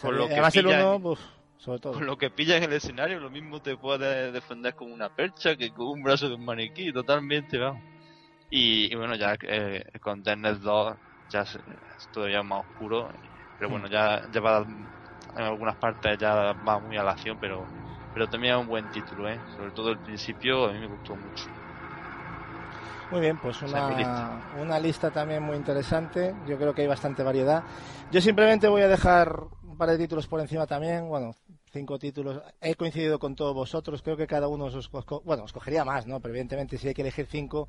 Por 0.00 0.14
lo 0.14 0.28
que 0.28 0.36
el 0.36 0.52
pilla 0.52 0.94
uno, 0.94 1.10
uf, 1.10 1.20
sobre 1.56 1.80
todo. 1.80 1.92
Con 1.94 2.06
lo 2.06 2.16
que 2.16 2.30
pillas 2.30 2.58
en 2.58 2.64
el 2.64 2.72
escenario, 2.74 3.18
lo 3.18 3.30
mismo 3.30 3.60
te 3.60 3.76
puedes 3.76 4.32
defender 4.32 4.74
con 4.74 4.92
una 4.92 5.08
percha 5.08 5.56
que 5.56 5.72
con 5.72 5.86
un 5.88 6.02
brazo 6.02 6.28
de 6.28 6.34
un 6.36 6.44
maniquí, 6.44 6.92
totalmente, 6.92 7.58
vamos. 7.58 7.82
Y, 8.50 8.92
y 8.92 8.94
bueno, 8.96 9.16
ya 9.16 9.36
eh, 9.42 9.84
con 10.00 10.22
Darkness 10.22 10.60
2 10.60 10.96
ya 11.28 11.42
es 11.42 11.58
todavía 12.12 12.42
más 12.44 12.60
oscuro, 12.60 13.10
pero 13.58 13.70
bueno, 13.70 13.86
ya, 13.88 14.22
ya 14.32 14.40
va 14.40 14.66
en 15.36 15.42
algunas 15.42 15.76
partes 15.76 16.18
ya 16.18 16.52
va 16.52 16.78
muy 16.78 16.96
a 16.96 17.02
la 17.02 17.12
acción, 17.12 17.38
pero 17.40 17.64
pero 18.14 18.28
también 18.28 18.54
es 18.54 18.60
un 18.60 18.68
buen 18.68 18.88
título, 18.92 19.28
¿eh? 19.28 19.38
Sobre 19.56 19.72
todo 19.72 19.90
el 19.90 19.98
principio 19.98 20.66
a 20.66 20.72
mí 20.72 20.78
me 20.78 20.86
gustó 20.86 21.16
mucho. 21.16 21.46
Muy 23.10 23.20
bien, 23.20 23.36
pues 23.38 23.60
una, 23.62 23.90
lista. 23.90 24.40
una 24.60 24.78
lista 24.78 25.10
también 25.10 25.42
muy 25.42 25.56
interesante. 25.56 26.34
Yo 26.46 26.56
creo 26.56 26.72
que 26.72 26.82
hay 26.82 26.88
bastante 26.88 27.24
variedad. 27.24 27.64
Yo 28.12 28.20
simplemente 28.20 28.68
voy 28.68 28.82
a 28.82 28.88
dejar 28.88 29.40
un 29.64 29.76
par 29.76 29.90
de 29.90 29.98
títulos 29.98 30.28
por 30.28 30.40
encima 30.40 30.66
también. 30.66 31.08
Bueno, 31.08 31.34
cinco 31.72 31.98
títulos. 31.98 32.40
He 32.60 32.76
coincidido 32.76 33.18
con 33.18 33.34
todos 33.34 33.52
vosotros. 33.52 34.00
Creo 34.00 34.16
que 34.16 34.28
cada 34.28 34.46
uno 34.46 34.66
os, 34.66 34.90
bueno, 35.24 35.44
os 35.44 35.52
cogería 35.52 35.84
más, 35.84 36.06
¿no? 36.06 36.20
Pero 36.20 36.32
evidentemente 36.32 36.78
si 36.78 36.88
hay 36.88 36.94
que 36.94 37.02
elegir 37.02 37.26
cinco. 37.26 37.68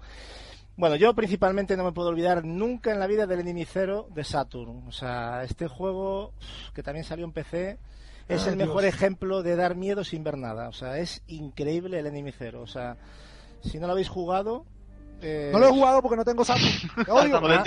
Bueno, 0.77 0.95
yo 0.97 1.13
principalmente 1.13 1.77
no 1.77 1.83
me 1.85 1.93
puedo 1.93 2.09
olvidar 2.09 2.43
nunca 2.43 2.91
en 2.91 2.99
la 2.99 3.07
vida 3.07 3.25
del 3.25 3.39
Enemy 3.39 3.65
Zero 3.65 4.07
de 4.13 4.23
Saturn. 4.23 4.83
O 4.87 4.91
sea, 4.91 5.43
este 5.43 5.67
juego 5.67 6.33
que 6.73 6.83
también 6.83 7.05
salió 7.05 7.23
en 7.25 7.31
PC 7.31 7.77
es 8.27 8.43
Ay, 8.43 8.49
el 8.49 8.57
mejor 8.57 8.81
Dios. 8.81 8.93
ejemplo 8.93 9.41
de 9.41 9.55
dar 9.55 9.75
miedo 9.75 10.03
sin 10.03 10.23
ver 10.23 10.37
nada. 10.37 10.67
O 10.67 10.73
sea, 10.73 10.97
es 10.99 11.21
increíble 11.27 11.99
el 11.99 12.07
Enemy 12.07 12.31
Zero. 12.33 12.61
O 12.61 12.67
sea, 12.67 12.97
si 13.61 13.79
no 13.79 13.87
lo 13.87 13.93
habéis 13.93 14.09
jugado... 14.09 14.65
eh, 15.21 15.49
No 15.53 15.59
lo 15.59 15.67
he 15.67 15.71
jugado 15.71 16.01
porque 16.01 16.17
no 16.17 16.25
tengo 16.25 16.43
Saturn. 16.43 16.67
Odio. 17.09 17.39
Ah, 17.41 17.63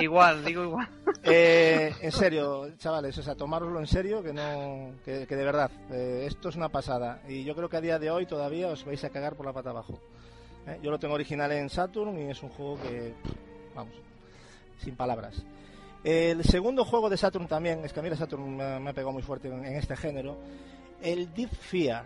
igual, 0.00 0.44
digo 0.44 0.64
igual. 0.64 0.88
Eh, 1.30 1.92
en 2.00 2.12
serio, 2.12 2.70
chavales, 2.78 3.18
o 3.18 3.22
sea, 3.22 3.34
tomároslo 3.34 3.80
en 3.80 3.86
serio, 3.86 4.22
que 4.22 4.32
no, 4.32 4.92
que, 5.04 5.26
que 5.26 5.36
de 5.36 5.44
verdad, 5.44 5.70
eh, 5.90 6.24
esto 6.26 6.48
es 6.48 6.56
una 6.56 6.70
pasada. 6.70 7.20
Y 7.28 7.44
yo 7.44 7.54
creo 7.54 7.68
que 7.68 7.76
a 7.76 7.80
día 7.82 7.98
de 7.98 8.10
hoy 8.10 8.24
todavía 8.24 8.68
os 8.68 8.84
vais 8.86 9.02
a 9.04 9.10
cagar 9.10 9.34
por 9.34 9.44
la 9.44 9.52
pata 9.52 9.70
abajo. 9.70 9.98
¿Eh? 10.66 10.78
Yo 10.82 10.90
lo 10.90 10.98
tengo 10.98 11.14
original 11.14 11.52
en 11.52 11.68
Saturn 11.68 12.18
y 12.18 12.30
es 12.30 12.42
un 12.42 12.50
juego 12.50 12.78
que, 12.80 13.14
vamos, 13.74 13.94
sin 14.78 14.96
palabras. 14.96 15.42
El 16.04 16.44
segundo 16.44 16.84
juego 16.84 17.10
de 17.10 17.16
Saturn 17.16 17.48
también, 17.48 17.84
es 17.84 17.92
que 17.92 18.00
a 18.00 18.02
mí 18.02 18.10
la 18.10 18.16
Saturn 18.16 18.56
me, 18.56 18.80
me 18.80 18.90
ha 18.90 18.92
pegado 18.92 19.12
muy 19.12 19.22
fuerte 19.22 19.48
en, 19.48 19.64
este 19.64 19.96
género, 19.96 20.36
el 21.02 21.32
Deep 21.34 21.50
Fear. 21.50 22.04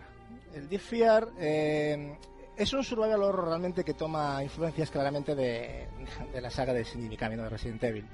El 0.54 0.68
Deep 0.68 0.80
Fear 0.80 1.28
eh, 1.38 2.16
es 2.56 2.72
un 2.74 2.84
survival 2.84 3.22
horror 3.22 3.48
realmente 3.48 3.82
que 3.82 3.94
toma 3.94 4.42
influencias 4.42 4.90
claramente 4.90 5.34
de, 5.34 5.88
la 6.40 6.50
saga 6.50 6.72
de 6.72 6.84
Shinji 6.84 7.08
Mikami, 7.08 7.34
¿no? 7.36 7.44
de 7.44 7.48
Resident 7.48 7.82
Evil. 7.84 8.06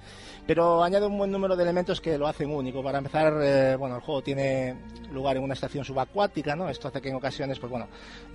Pero 0.47 0.83
añade 0.83 1.07
un 1.07 1.19
buen 1.19 1.31
número 1.31 1.57
de 1.57 1.63
elementos 1.65 2.01
que 2.01 2.17
lo 2.17 2.27
hacen 2.29 2.51
único. 2.51 2.83
Para 2.83 2.99
empezar, 2.99 3.35
eh, 3.43 3.77
bueno, 3.77 3.97
el 3.97 4.01
juego 4.03 4.23
tiene 4.23 4.77
lugar 5.11 5.37
en 5.37 5.43
una 5.43 5.55
estación 5.55 5.85
subacuática, 5.85 6.55
¿no? 6.55 6.69
Esto 6.69 6.89
hace 6.89 7.01
que 7.01 7.09
en 7.09 7.17
ocasiones, 7.17 7.59
pues 7.59 7.71
bueno, 7.71 7.89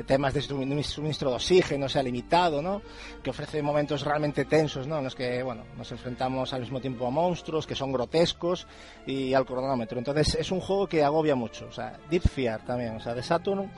temas 0.06 0.34
de 0.34 0.42
sumin- 0.42 0.84
suministro 0.84 1.30
de 1.30 1.36
oxígeno 1.38 1.88
sea 1.88 2.04
limitado, 2.04 2.62
¿no? 2.62 2.82
Que 3.24 3.30
ofrece 3.30 3.62
momentos 3.62 4.04
realmente 4.04 4.46
tensos, 4.46 4.86
¿no? 4.86 4.98
En 4.98 5.06
los 5.06 5.16
que, 5.16 5.42
bueno, 5.42 5.64
nos 5.78 5.92
enfrentamos 5.92 6.54
al 6.54 6.62
mismo 6.62 6.82
tiempo 6.82 7.08
a 7.08 7.12
monstruos 7.12 7.66
que 7.66 7.76
son 7.76 7.92
grotescos 7.94 8.68
y 9.06 9.34
al 9.34 9.46
cronómetro. 9.46 9.98
Entonces, 9.98 10.36
es 10.36 10.52
un 10.52 10.60
juego 10.60 10.86
que 10.88 11.04
agobia 11.04 11.36
mucho. 11.36 11.66
O 11.68 11.72
sea, 11.72 11.98
Deep 12.10 12.24
Fear 12.24 12.66
también, 12.66 12.98
o 12.98 13.00
sea, 13.00 13.14
de 13.14 13.24
Saturn, 13.24 13.72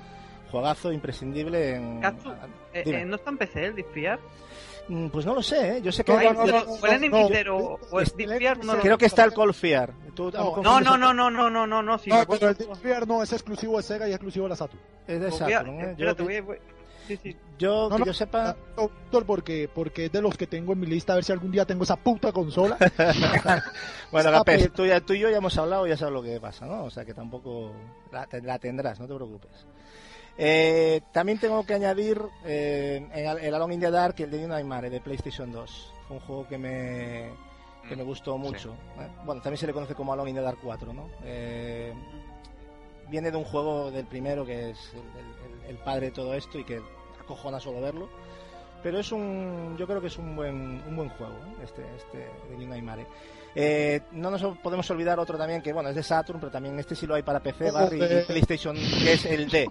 juegazo 0.56 0.92
imprescindible 0.92 1.76
en... 1.76 2.02
Katsu, 2.02 2.30
Eh, 2.74 2.84
eh, 2.86 3.06
¿No 3.06 3.16
está 3.18 3.30
en 3.30 3.38
PC 3.38 3.66
el 3.66 3.76
Disfiar? 3.76 4.20
Mm, 4.88 5.08
Pues 5.08 5.26
no 5.26 5.34
lo 5.36 5.42
sé, 5.44 5.78
¿eh? 5.78 5.82
Yo 5.82 5.92
sé 5.92 6.04
que... 6.04 6.14
No, 6.14 6.18
hay- 6.20 6.28
no, 6.28 6.34
no, 6.34 6.46
yo- 6.46 6.66
no, 6.66 6.72
¿O 6.74 6.86
el 6.86 6.94
Enemy 6.94 7.22
no, 7.24 7.28
Zero 7.28 7.80
o 7.92 8.00
el 8.00 8.06
es- 8.08 8.16
Disfiar? 8.16 8.64
No, 8.64 8.78
creo 8.80 8.98
que 8.98 9.06
está 9.08 9.24
el 9.26 9.34
Cold 9.34 9.54
Fear. 9.54 9.92
Tú- 10.16 10.32
No, 10.32 10.62
no, 10.80 10.80
no, 10.80 10.98
no, 10.98 11.14
no, 11.14 11.30
no, 11.30 11.50
no, 11.50 11.68
no, 11.68 11.82
no, 11.84 11.98
sí, 11.98 12.10
No, 12.10 12.26
pero 12.28 12.50
el. 12.50 12.56
Disfier 12.56 13.08
no 13.08 13.22
es 13.22 13.34
exclusivo 13.34 13.78
de 13.78 13.84
Sega 13.84 14.08
y 14.08 14.12
es 14.12 14.16
exclusivo 14.16 14.46
de 14.46 14.50
la 14.50 14.56
Saturn. 14.56 14.82
Es 15.08 15.20
de 15.20 15.32
Saturn, 15.32 15.82
¿eh? 15.82 15.96
Yo, 15.98 16.16
voy 16.16 16.40
voy- 16.42 16.60
Sí, 17.08 17.18
sí. 17.22 17.36
yo, 17.60 17.88
No, 17.88 17.98
que 17.98 18.00
no, 18.00 18.06
yo 18.08 18.14
sepa... 18.16 18.56
No, 18.76 18.88
Víctor, 18.90 19.26
porque, 19.28 19.70
porque 19.72 20.06
es 20.06 20.12
de 20.12 20.24
los 20.24 20.36
que 20.36 20.48
tengo 20.48 20.74
en 20.74 20.80
mi 20.80 20.88
lista, 20.88 21.14
a 21.14 21.18
ver 21.18 21.24
si 21.24 21.32
algún 21.32 21.52
día 21.52 21.64
tengo 21.64 21.84
esa 21.84 21.98
puta 21.98 22.32
consola. 22.32 22.78
Bueno, 24.12 24.44
pe- 24.44 24.70
tú, 24.70 24.86
ya- 24.86 25.02
tú 25.02 25.14
y 25.14 25.20
yo 25.20 25.30
ya 25.30 25.38
hemos 25.38 25.56
hablado, 25.58 25.86
ya 25.88 25.98
sabes 25.98 26.14
lo 26.14 26.24
que 26.24 26.40
pasa, 26.40 26.66
¿no? 26.66 26.84
O 26.86 26.90
sea 26.90 27.06
que 27.06 27.14
tampoco 27.14 27.72
la, 28.12 28.28
la 28.44 28.58
tendrás, 28.60 29.00
no 29.00 29.08
te 29.08 29.14
preocupes. 29.14 29.52
Eh, 30.38 31.02
también 31.12 31.40
tengo 31.40 31.66
que 31.66 31.74
añadir 31.74 32.22
eh, 32.46 33.08
el, 33.14 33.38
el 33.46 33.54
Alone 33.56 33.76
in 33.76 33.80
the 33.80 33.92
Dark 33.92 34.16
y 34.18 34.24
el 34.24 34.32
de 34.32 34.40
New 34.40 34.50
Nightmare 34.50 34.90
de 34.90 35.00
PlayStation 35.00 35.52
2. 35.52 35.94
Fue 36.08 36.18
un 36.18 36.22
juego 36.24 36.48
que 36.48 36.58
me, 36.58 37.30
que 37.88 37.96
me 37.96 38.04
gustó 38.04 38.38
mucho. 38.38 38.74
¿eh? 39.00 39.08
Bueno, 39.26 39.42
también 39.42 39.58
se 39.58 39.68
le 39.68 39.74
conoce 39.74 39.96
como 39.96 40.12
Alone 40.14 40.32
in 40.32 40.36
the 40.36 40.42
Dark 40.42 40.58
4, 40.62 40.94
¿no? 40.94 41.10
Eh, 41.24 41.94
viene 43.10 43.32
de 43.32 43.38
un 43.38 43.44
juego 43.46 43.92
del 43.92 44.06
primero 44.06 44.46
que 44.46 44.72
es 44.72 44.78
el, 44.94 45.00
el- 45.00 45.70
el 45.70 45.78
padre 45.78 46.08
de 46.08 46.12
todo 46.12 46.34
esto 46.36 46.60
y 46.60 46.64
que 46.64 46.80
acojona 47.20 47.60
solo 47.60 47.82
verlo. 47.82 48.08
Pero 48.84 49.00
es 49.00 49.12
un, 49.12 49.76
yo 49.80 49.88
creo 49.88 50.00
que 50.00 50.08
es 50.08 50.18
un 50.20 50.36
buen, 50.36 50.84
un 50.88 50.96
buen 50.96 51.10
juego, 51.10 51.34
¿eh? 51.34 51.64
este, 51.64 51.82
este 51.96 52.18
de 52.50 52.58
New 52.58 52.68
Nightmare. 52.68 53.08
Eh, 53.56 54.02
no 54.12 54.30
nos 54.30 54.44
podemos 54.60 54.88
olvidar 54.92 55.18
otro 55.20 55.38
también 55.40 55.62
que, 55.64 55.74
bueno, 55.74 55.90
es 55.90 55.96
de 55.96 56.04
Saturn, 56.04 56.40
pero 56.40 56.52
también 56.52 56.78
este 56.78 56.94
sí 56.94 57.08
lo 57.08 57.16
hay 57.16 57.24
para 57.24 57.40
PC, 57.40 57.72
Barry, 57.72 57.98
y. 58.22 58.26
PlayStation, 58.28 58.76
que 58.76 59.14
es 59.14 59.26
el 59.26 59.50
D. 59.50 59.68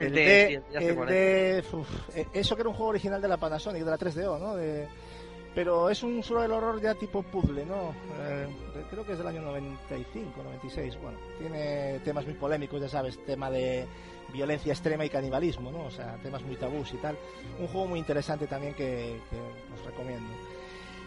El 0.00 0.06
El 0.08 0.14
D, 0.14 0.62
D, 0.72 0.86
el 0.88 1.06
D, 1.06 1.64
uf, 1.72 1.88
eh, 2.16 2.26
eso 2.32 2.54
que 2.56 2.62
era 2.62 2.68
un 2.68 2.74
juego 2.76 2.90
original 2.90 3.20
de 3.22 3.28
la 3.28 3.36
Panasonic, 3.36 3.84
de 3.84 3.90
la 3.90 3.98
3DO, 3.98 4.38
¿no? 4.38 4.54
De- 4.56 4.86
pero 5.54 5.88
es 5.88 6.02
un 6.02 6.20
survival 6.20 6.50
horror 6.50 6.80
ya 6.80 6.94
tipo 6.94 7.22
puzzle, 7.22 7.64
¿no? 7.64 7.94
Eh, 8.20 8.48
creo 8.90 9.06
que 9.06 9.12
es 9.12 9.18
del 9.18 9.28
año 9.28 9.40
95, 9.42 10.42
96. 10.42 10.98
Bueno, 11.00 11.16
tiene 11.38 12.00
temas 12.00 12.24
muy 12.24 12.34
polémicos, 12.34 12.80
ya 12.80 12.88
sabes, 12.88 13.24
tema 13.24 13.50
de 13.52 13.86
violencia 14.32 14.72
extrema 14.72 15.04
y 15.04 15.10
canibalismo, 15.10 15.70
¿no? 15.70 15.84
O 15.84 15.90
sea, 15.92 16.16
temas 16.24 16.42
muy 16.42 16.56
tabús 16.56 16.92
y 16.92 16.96
tal. 16.96 17.16
Un 17.60 17.68
juego 17.68 17.86
muy 17.86 18.00
interesante 18.00 18.48
también 18.48 18.74
que, 18.74 19.20
que 19.30 19.36
os 19.78 19.86
recomiendo. 19.86 20.28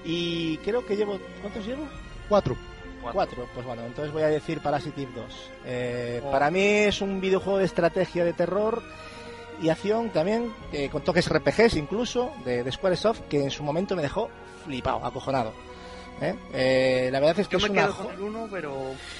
Y 0.05 0.55
creo 0.59 0.85
que 0.85 0.95
llevo... 0.95 1.19
¿Cuántos 1.41 1.65
llevo? 1.67 1.83
Cuatro. 2.29 2.55
Cuatro. 3.01 3.47
Pues 3.53 3.65
bueno, 3.65 3.83
entonces 3.85 4.13
voy 4.13 4.23
a 4.23 4.27
decir 4.27 4.59
Parasitive 4.61 5.11
2. 5.15 5.25
Eh, 5.65 6.21
Oh. 6.23 6.31
Para 6.31 6.49
mí 6.51 6.61
es 6.61 7.01
un 7.01 7.21
videojuego 7.21 7.59
de 7.59 7.65
estrategia 7.65 8.23
de 8.25 8.33
terror 8.33 8.81
y 9.61 9.69
acción 9.69 10.09
también, 10.09 10.53
eh, 10.71 10.89
con 10.89 11.03
toques 11.03 11.27
RPGs 11.29 11.75
incluso, 11.77 12.31
de, 12.45 12.63
de 12.63 12.71
Squaresoft, 12.71 13.21
que 13.29 13.43
en 13.43 13.51
su 13.51 13.63
momento 13.63 13.95
me 13.95 14.01
dejó 14.01 14.29
flipado, 14.65 15.03
acojonado. 15.05 15.51
¿eh? 16.21 16.35
Eh, 16.53 17.09
la 17.11 17.19
verdad 17.19 17.39
es 17.39 17.47
que 17.47 17.57
Yo 17.57 17.65
es 17.65 17.71
me 17.71 17.79
una... 17.79 17.87
quedo 17.87 17.95
con 18.05 18.13
el 18.15 18.21
1, 18.21 18.47
pero... 18.51 18.75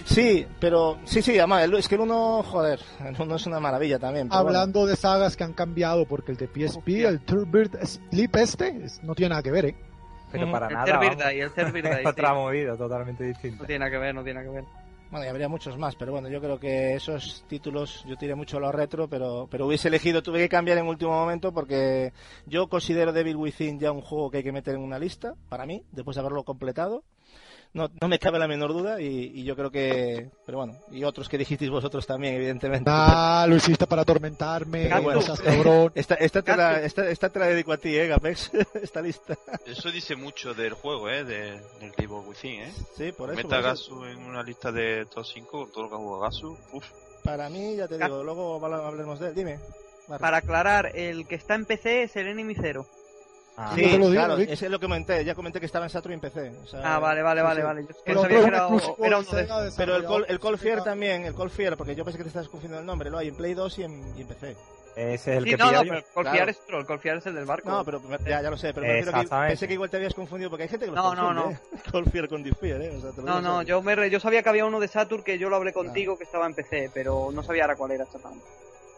Sí, 0.06 0.46
pero 0.60 0.98
sí, 1.06 1.22
sí, 1.22 1.38
además, 1.38 1.64
el- 1.64 1.76
es 1.76 1.88
que 1.88 1.96
el 1.96 2.02
uno, 2.02 2.44
joder, 2.44 2.80
el 3.06 3.16
uno 3.22 3.36
es 3.36 3.46
una 3.46 3.60
maravilla 3.60 4.00
también. 4.00 4.28
pero 4.30 4.44
bueno. 4.44 4.58
Hablando 4.60 4.86
de 4.86 4.96
sagas 4.96 5.36
que 5.38 5.44
han 5.44 5.54
cambiado, 5.54 6.06
porque 6.06 6.32
el 6.32 6.38
de 6.38 6.48
PSP, 6.48 6.88
el 7.06 7.20
Turbird 7.22 7.78
Sleep 7.86 8.36
este, 8.38 8.86
es- 8.86 9.02
no 9.04 9.14
tiene 9.16 9.30
nada 9.30 9.44
que 9.44 9.52
ver, 9.52 9.66
¿eh? 9.66 9.76
Pero 10.32 10.48
Mm. 10.48 10.52
para 10.52 10.68
El 10.68 10.74
nada. 10.74 10.98
Vamos. 10.98 11.18
Day, 11.18 11.40
el 11.40 11.50
Day, 11.84 12.00
Es 12.02 12.06
otra 12.06 12.30
sí. 12.30 12.36
movida 12.36 12.76
totalmente 12.78 13.24
distinta. 13.24 13.62
No 13.62 13.66
tiene 13.66 13.80
nada 13.80 13.92
que 13.92 13.98
ver, 13.98 14.16
no 14.16 14.24
tiene 14.24 14.40
nada 14.42 14.52
que 14.52 14.56
ver. 14.62 14.66
Bueno, 15.10 15.26
y 15.26 15.30
habría 15.30 15.48
muchos 15.48 15.78
más, 15.78 15.96
pero 15.96 16.12
bueno, 16.12 16.28
yo 16.28 16.42
creo 16.42 16.60
que 16.60 16.94
esos 16.96 17.46
títulos, 17.48 18.04
yo 18.10 18.18
tiré 18.18 18.36
mucho 18.36 18.58
a 18.58 18.60
lo 18.60 18.74
retro, 18.74 19.08
pero, 19.08 19.48
pero 19.50 19.66
hubiese 19.66 19.88
elegido, 19.88 20.22
tuve 20.22 20.40
que 20.40 20.50
cambiar 20.50 20.78
en 20.80 20.86
último 20.86 21.12
momento 21.12 21.54
porque 21.54 22.12
yo 22.46 22.68
considero 22.68 23.14
Devil 23.14 23.38
Within 23.38 23.80
ya 23.80 23.94
un 23.94 24.02
juego 24.02 24.30
que 24.30 24.38
hay 24.40 24.44
que 24.44 24.52
meter 24.52 24.76
en 24.76 24.82
una 24.82 25.00
lista, 25.00 25.34
para 25.48 25.66
mí, 25.66 25.82
después 25.94 26.16
de 26.16 26.20
haberlo 26.20 26.44
completado. 26.44 27.04
No, 27.74 27.90
no 28.02 28.08
me 28.08 28.18
cabe 28.18 28.40
la 28.40 28.48
menor 28.48 28.74
duda 28.74 29.00
y, 29.00 29.32
y 29.36 29.44
yo 29.44 29.56
creo 29.56 29.70
que, 29.70 30.32
pero 30.46 30.58
bueno, 30.60 30.80
y 30.92 31.04
otros 31.04 31.30
que 31.30 31.38
dijisteis 31.38 31.70
vosotros 31.70 32.08
también, 32.08 32.34
evidentemente. 32.36 32.90
Ah, 32.92 33.46
lo 33.48 33.56
hiciste 33.56 33.86
para 33.86 34.02
atormentarme, 34.02 34.88
Gato. 34.88 35.14
no 35.14 35.22
seas 35.22 35.40
cabrón. 35.42 35.92
Esta, 35.96 36.16
esta, 36.16 36.42
te 36.42 36.56
la, 36.56 36.82
esta, 36.82 37.08
esta 37.10 37.30
te 37.30 37.40
la 37.40 37.48
dedico 37.48 37.74
a 37.74 37.78
ti, 37.78 37.96
eh, 37.96 38.08
Gapex, 38.08 38.52
esta 38.82 39.02
lista. 39.02 39.38
Eso 39.66 39.92
dice 39.92 40.16
mucho 40.16 40.54
del 40.54 40.74
juego, 40.74 41.10
¿eh? 41.10 41.24
De, 41.24 41.52
del 41.80 41.92
Devil 41.98 42.24
Within, 42.28 42.62
¿eh? 42.62 42.74
Sí, 42.98 43.12
por 43.12 43.30
eso. 43.30 43.38
Meta 43.38 43.48
por 43.48 43.56
a 43.68 43.74
eso. 43.74 44.00
Gasu 44.00 44.06
en 44.06 44.18
una 44.20 44.42
lista 44.44 44.72
de 44.72 45.06
top 45.06 45.26
5 45.26 45.50
con 45.50 45.72
todo 45.72 45.84
lo 45.84 45.90
que 45.90 45.96
ha 45.96 46.00
jugado 46.00 46.22
Gasu. 46.22 46.58
Uf. 46.74 46.86
Para 47.24 47.50
mí, 47.50 47.76
ya 47.76 47.88
te 47.88 47.98
Gato. 47.98 48.14
digo, 48.14 48.24
luego 48.24 48.66
hablemos 48.66 49.20
de 49.20 49.28
él, 49.28 49.36
dime. 49.36 49.60
Para 50.20 50.38
aclarar, 50.38 50.96
el 50.96 51.28
que 51.28 51.36
está 51.36 51.56
en 51.56 51.66
PC 51.66 52.04
es 52.04 52.16
el 52.16 52.28
Enemy 52.28 52.56
Zero. 52.56 52.88
Ah, 53.60 53.72
Sí, 53.74 53.82
No 53.82 53.88
te 53.90 53.98
lo 53.98 54.10
digo, 54.12 54.24
claro, 54.24 54.38
ese 54.38 54.66
es 54.66 54.72
lo 54.72 54.80
que 54.80 54.86
comenté. 54.86 55.26
Ya 55.26 55.34
comenté 55.34 55.60
que 55.60 55.66
estaba 55.66 55.86
en 55.86 55.90
Saturn 55.90 56.12
y 56.12 56.14
en 56.14 56.20
PC. 56.22 56.52
o 56.64 56.68
sea, 56.68 56.80
Ah, 56.96 57.00
vale, 57.00 57.24
vale, 57.24 57.42
sí, 57.42 57.46
vale, 57.48 57.64
vale. 57.64 57.82
Yo 57.82 57.88
Pero 58.06 58.22
sabía 58.22 58.40
que 58.42 58.46
era, 58.46 58.58
era 58.58 58.68
uno 58.68 58.78
de. 58.78 59.72
Pero 59.76 59.96
el 59.96 60.06
Call, 60.06 60.26
el 60.30 60.40
Call 60.40 60.58
Fear 60.60 60.76
Sega. 60.80 60.84
también, 60.92 61.26
el 61.26 61.34
Call 61.34 61.50
Fear, 61.50 61.76
porque 61.76 61.96
yo 61.96 62.06
pensé 62.06 62.18
que 62.20 62.24
te 62.24 62.30
estás 62.30 62.48
confundiendo 62.50 62.80
el 62.82 62.86
nombre, 62.86 63.10
lo 63.10 63.18
hay 63.18 63.30
en 63.30 63.36
Play 63.36 63.56
2 63.56 63.80
y 63.80 63.84
en, 63.84 64.16
y 64.16 64.22
en 64.22 64.28
PC. 64.28 64.56
Ese 64.96 65.14
es 65.14 65.28
el 65.38 65.44
Sí, 65.44 65.50
que 65.52 65.58
no, 65.58 65.72
no, 65.72 65.80
pero 65.82 65.98
el 65.98 66.04
Confiar 66.06 66.36
Claro. 66.36 66.52
es 66.52 66.60
otro, 66.64 66.80
el 66.80 66.86
Confiar 66.88 67.18
es 67.18 67.26
el 67.28 67.36
del 67.36 67.46
barco. 67.46 67.70
No, 67.70 67.84
pero 67.86 68.02
ya, 68.26 68.42
ya 68.42 68.50
lo 68.50 68.58
sé, 68.58 68.74
pero 68.74 68.86
que 68.86 69.00
Exactamente. 69.00 69.48
pensé 69.52 69.68
que 69.68 69.74
igual 69.74 69.90
te 69.92 69.98
habías 69.98 70.14
confundido, 70.16 70.50
porque 70.52 70.64
hay 70.64 70.70
gente 70.70 70.86
que 70.86 70.92
lo 70.92 70.96
No, 70.98 71.14
no, 71.16 71.34
confunde, 71.44 71.56
¿eh? 71.56 71.80
Call 71.92 72.06
Fear 72.06 72.28
con 72.30 72.44
Fear, 72.44 72.82
¿eh? 72.82 72.96
O 72.96 73.02
sea, 73.02 73.12
te 73.12 73.22
lo 73.22 73.28
No, 73.28 73.42
no, 73.42 73.62
yo, 73.64 73.82
me 73.84 73.96
re- 73.96 74.10
yo 74.10 74.20
sabía 74.20 74.42
que 74.44 74.50
había 74.50 74.66
uno 74.66 74.80
de 74.80 74.88
Saturn 74.88 75.24
que 75.24 75.38
yo 75.40 75.50
lo 75.50 75.56
hablé 75.56 75.72
contigo 75.74 76.16
que 76.18 76.24
estaba 76.26 76.46
en 76.48 76.54
PC, 76.56 76.90
pero 76.94 77.30
no 77.34 77.42
sabía 77.44 77.64
ahora 77.64 77.76
cuál 77.76 77.92
era 77.92 78.04
exactamente. 78.06 78.44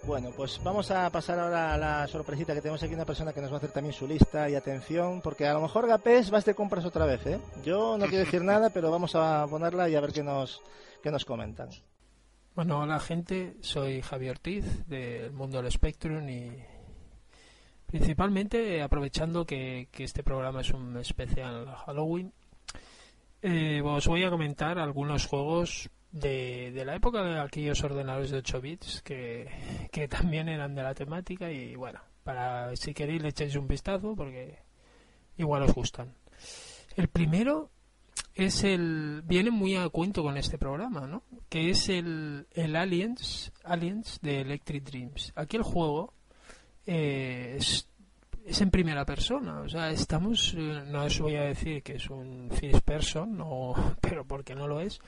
Bueno, 0.04 0.32
pues 0.36 0.60
vamos 0.64 0.90
a 0.92 1.10
pasar 1.12 1.40
ahora 1.40 1.74
a 1.74 1.78
la 1.78 2.08
sorpresita 2.08 2.54
que 2.54 2.62
tenemos 2.62 2.82
aquí 2.82 2.94
una 2.94 3.06
persona 3.06 3.34
que 3.34 3.42
nos 3.42 3.52
va 3.52 3.56
a 3.56 3.58
hacer 3.58 3.72
también 3.72 3.94
su 3.94 4.08
lista 4.08 4.50
y 4.50 4.56
atención, 4.56 5.22
porque 5.22 5.46
a 5.46 5.54
lo 5.54 5.62
mejor 5.62 5.88
Gapés 5.88 6.32
vas 6.32 6.46
de 6.46 6.56
compras 6.56 6.86
otra 6.86 7.06
vez, 7.06 7.26
¿eh? 7.28 7.40
Yo 7.64 7.98
no 7.98 8.08
quiero 8.08 8.24
decir 8.24 8.44
nada, 8.44 8.70
pero 8.70 8.90
vamos 8.90 9.14
a 9.16 9.46
ponerla 9.48 9.90
y 9.90 9.96
a 9.96 10.02
ver 10.02 10.14
qué 10.14 10.24
nos, 10.24 10.62
qué 11.04 11.12
nos 11.12 11.26
comentan. 11.26 11.70
Bueno, 12.56 12.80
hola 12.80 13.00
gente, 13.00 13.58
soy 13.62 14.02
Javier 14.02 14.32
Ortiz 14.32 14.88
del 14.88 15.32
mundo 15.32 15.62
del 15.62 15.72
Spectrum 15.72 16.28
y 16.28 16.52
principalmente 17.86 18.82
aprovechando 18.82 19.46
que, 19.46 19.90
este 19.98 20.24
programa 20.24 20.62
es 20.62 20.72
un 20.72 20.98
especial 20.98 21.68
Halloween, 21.86 22.34
eh, 23.42 23.82
os 23.84 24.08
voy 24.08 24.24
a 24.24 24.30
comentar 24.30 24.80
algunos 24.80 25.26
juegos 25.26 25.90
de, 26.12 26.84
la 26.86 26.96
época 26.96 27.24
de 27.24 27.40
aquellos 27.40 27.84
ordenadores 27.84 28.32
de 28.32 28.38
8 28.38 28.62
bits 28.62 29.02
que, 29.02 29.48
que 29.92 30.08
también 30.08 30.50
eran 30.50 30.76
de 30.76 30.84
la 30.84 30.94
temática 30.94 31.52
y 31.52 31.76
bueno, 31.76 32.00
para 32.24 32.76
si 32.76 32.94
queréis 32.94 33.22
le 33.22 33.30
echéis 33.30 33.56
un 33.56 33.68
vistazo 33.68 34.16
porque 34.16 34.60
igual 35.38 35.64
os 35.64 35.74
gustan. 35.74 36.14
El 36.96 37.08
primero 37.08 37.70
es 38.36 38.64
el 38.64 39.22
viene 39.26 39.52
muy 39.52 39.76
a 39.76 39.90
cuento 39.90 40.24
con 40.24 40.38
este 40.38 40.58
programa, 40.58 41.08
¿no? 41.08 41.24
Que 41.50 41.70
es 41.70 41.90
el, 41.90 42.48
el 42.52 42.76
Aliens, 42.76 43.52
Aliens 43.64 44.20
de 44.22 44.42
Electric 44.42 44.84
Dreams. 44.84 45.34
Aquí 45.36 45.58
el 45.58 45.64
juego 45.64 46.14
eh, 46.86 47.56
es, 47.58 47.88
es, 48.46 48.62
en 48.62 48.72
primera 48.72 49.06
persona, 49.06 49.62
o 49.62 49.70
sea, 49.70 49.90
estamos, 49.92 50.54
eh, 50.58 50.84
no 50.88 51.04
os 51.04 51.20
voy 51.20 51.36
a 51.36 51.44
decir 51.44 51.84
que 51.84 51.96
es 51.96 52.10
un 52.10 52.50
first 52.52 52.82
person, 52.82 53.38
no, 53.38 53.74
pero 54.02 54.26
porque 54.26 54.56
no 54.56 54.68
lo 54.68 54.80
es, 54.80 55.00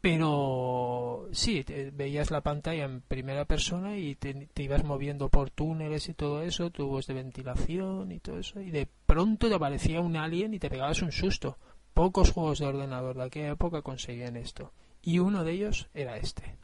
pero 0.00 1.28
sí, 1.32 1.64
veías 1.92 2.30
la 2.30 2.40
pantalla 2.40 2.84
en 2.84 3.02
primera 3.02 3.44
persona 3.44 3.96
y 3.98 4.14
te, 4.14 4.34
te, 4.52 4.62
ibas 4.62 4.84
moviendo 4.84 5.28
por 5.28 5.50
túneles 5.50 6.08
y 6.08 6.14
todo 6.14 6.42
eso, 6.42 6.70
tubos 6.70 7.06
de 7.06 7.14
ventilación 7.14 8.12
y 8.12 8.20
todo 8.20 8.38
eso, 8.38 8.60
y 8.60 8.70
de 8.70 8.88
pronto 9.06 9.48
te 9.48 9.54
aparecía 9.54 10.00
un 10.00 10.16
alien 10.16 10.54
y 10.54 10.58
te 10.58 10.70
pegabas 10.70 11.02
un 11.02 11.12
susto 11.12 11.58
Pocos 11.94 12.30
juegos 12.32 12.60
de 12.60 12.66
ordenador 12.66 13.16
de 13.16 13.24
aquella 13.24 13.50
época 13.50 13.82
conseguían 13.82 14.36
esto. 14.36 14.72
Y 15.02 15.18
uno 15.18 15.44
de 15.44 15.52
ellos 15.52 15.88
era 15.92 16.16
este. 16.16 16.56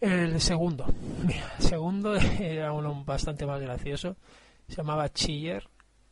El 0.00 0.40
segundo. 0.40 0.86
el 1.58 1.62
segundo 1.62 2.14
era 2.40 2.72
uno 2.72 3.04
bastante 3.04 3.46
más 3.46 3.60
gracioso. 3.60 4.16
Se 4.68 4.76
llamaba 4.76 5.12
Chiller 5.12 5.68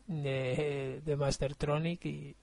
de, 0.07 1.01
de 1.05 1.17
Mastertronic 1.17 2.05
y 2.05 2.37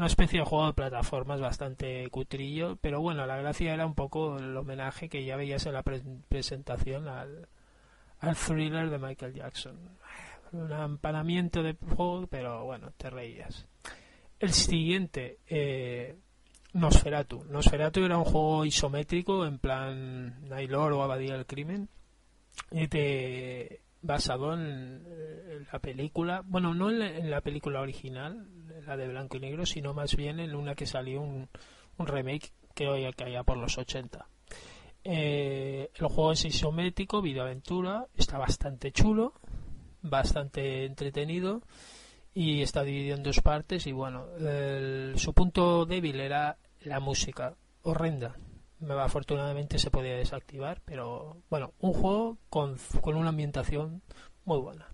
una 0.00 0.06
especie 0.06 0.38
de 0.38 0.46
juego 0.46 0.68
de 0.68 0.72
plataformas 0.72 1.42
bastante 1.42 2.08
cutrillo, 2.08 2.76
pero 2.80 3.02
bueno, 3.02 3.26
la 3.26 3.36
gracia 3.36 3.74
era 3.74 3.84
un 3.84 3.94
poco 3.94 4.38
el 4.38 4.56
homenaje 4.56 5.10
que 5.10 5.26
ya 5.26 5.36
veías 5.36 5.66
en 5.66 5.74
la 5.74 5.82
presentación 5.82 7.06
al, 7.06 7.46
thriller 8.46 8.88
de 8.88 8.98
Michael 8.98 9.34
Jackson. 9.34 9.76
Un 10.52 10.72
empanamiento 10.72 11.62
de 11.62 11.74
juego, 11.74 12.26
pero 12.28 12.64
bueno, 12.64 12.92
te 12.96 13.10
reías. 13.10 13.66
El 14.38 14.54
siguiente, 14.54 15.40
eh, 15.46 16.16
Nosferatu. 16.72 17.44
Nosferatu 17.44 18.02
era 18.02 18.16
un 18.16 18.24
juego 18.24 18.64
isométrico 18.64 19.44
en 19.44 19.58
plan 19.58 20.48
Nailor 20.48 20.94
o 20.94 21.02
Abadía 21.02 21.34
del 21.34 21.44
Crimen, 21.44 21.90
basado 24.02 24.54
en, 24.54 25.04
la 25.72 25.78
película, 25.78 26.42
bueno, 26.46 26.74
no 26.74 26.90
en 26.90 27.30
la, 27.30 27.40
película 27.40 27.80
original, 27.80 28.46
la 28.86 28.96
de 28.96 29.08
blanco 29.08 29.36
y 29.36 29.40
negro, 29.40 29.66
sino 29.66 29.94
más 29.94 30.16
bien 30.16 30.40
en 30.40 30.54
una 30.54 30.74
que 30.74 30.86
salió 30.86 31.20
un, 31.20 31.48
remake 31.98 32.52
que 32.74 32.88
hoy 32.88 33.04
haya 33.04 33.42
por 33.42 33.58
los 33.58 33.76
80. 33.76 34.26
Eh, 35.04 35.90
el 35.94 36.06
juego 36.06 36.32
es 36.32 36.44
isométrico, 36.44 37.20
videoaventura, 37.20 38.06
está 38.16 38.38
bastante 38.38 38.90
chulo, 38.90 39.34
bastante 40.02 40.86
entretenido 40.86 41.62
y 42.34 42.62
está 42.62 42.82
dividido 42.82 43.16
en 43.16 43.22
dos 43.22 43.40
partes 43.40 43.86
y 43.86 43.92
bueno, 43.92 44.26
su 45.16 45.32
punto 45.34 45.84
débil 45.84 46.20
era 46.20 46.56
la 46.80 47.00
música, 47.00 47.54
horrenda. 47.82 48.36
Afortunadamente 48.88 49.78
se 49.78 49.90
podía 49.90 50.16
desactivar, 50.16 50.80
pero 50.84 51.36
bueno, 51.50 51.72
un 51.80 51.92
juego 51.92 52.38
con, 52.48 52.76
con 53.00 53.16
una 53.16 53.28
ambientación 53.28 54.02
muy 54.44 54.58
buena. 54.58 54.88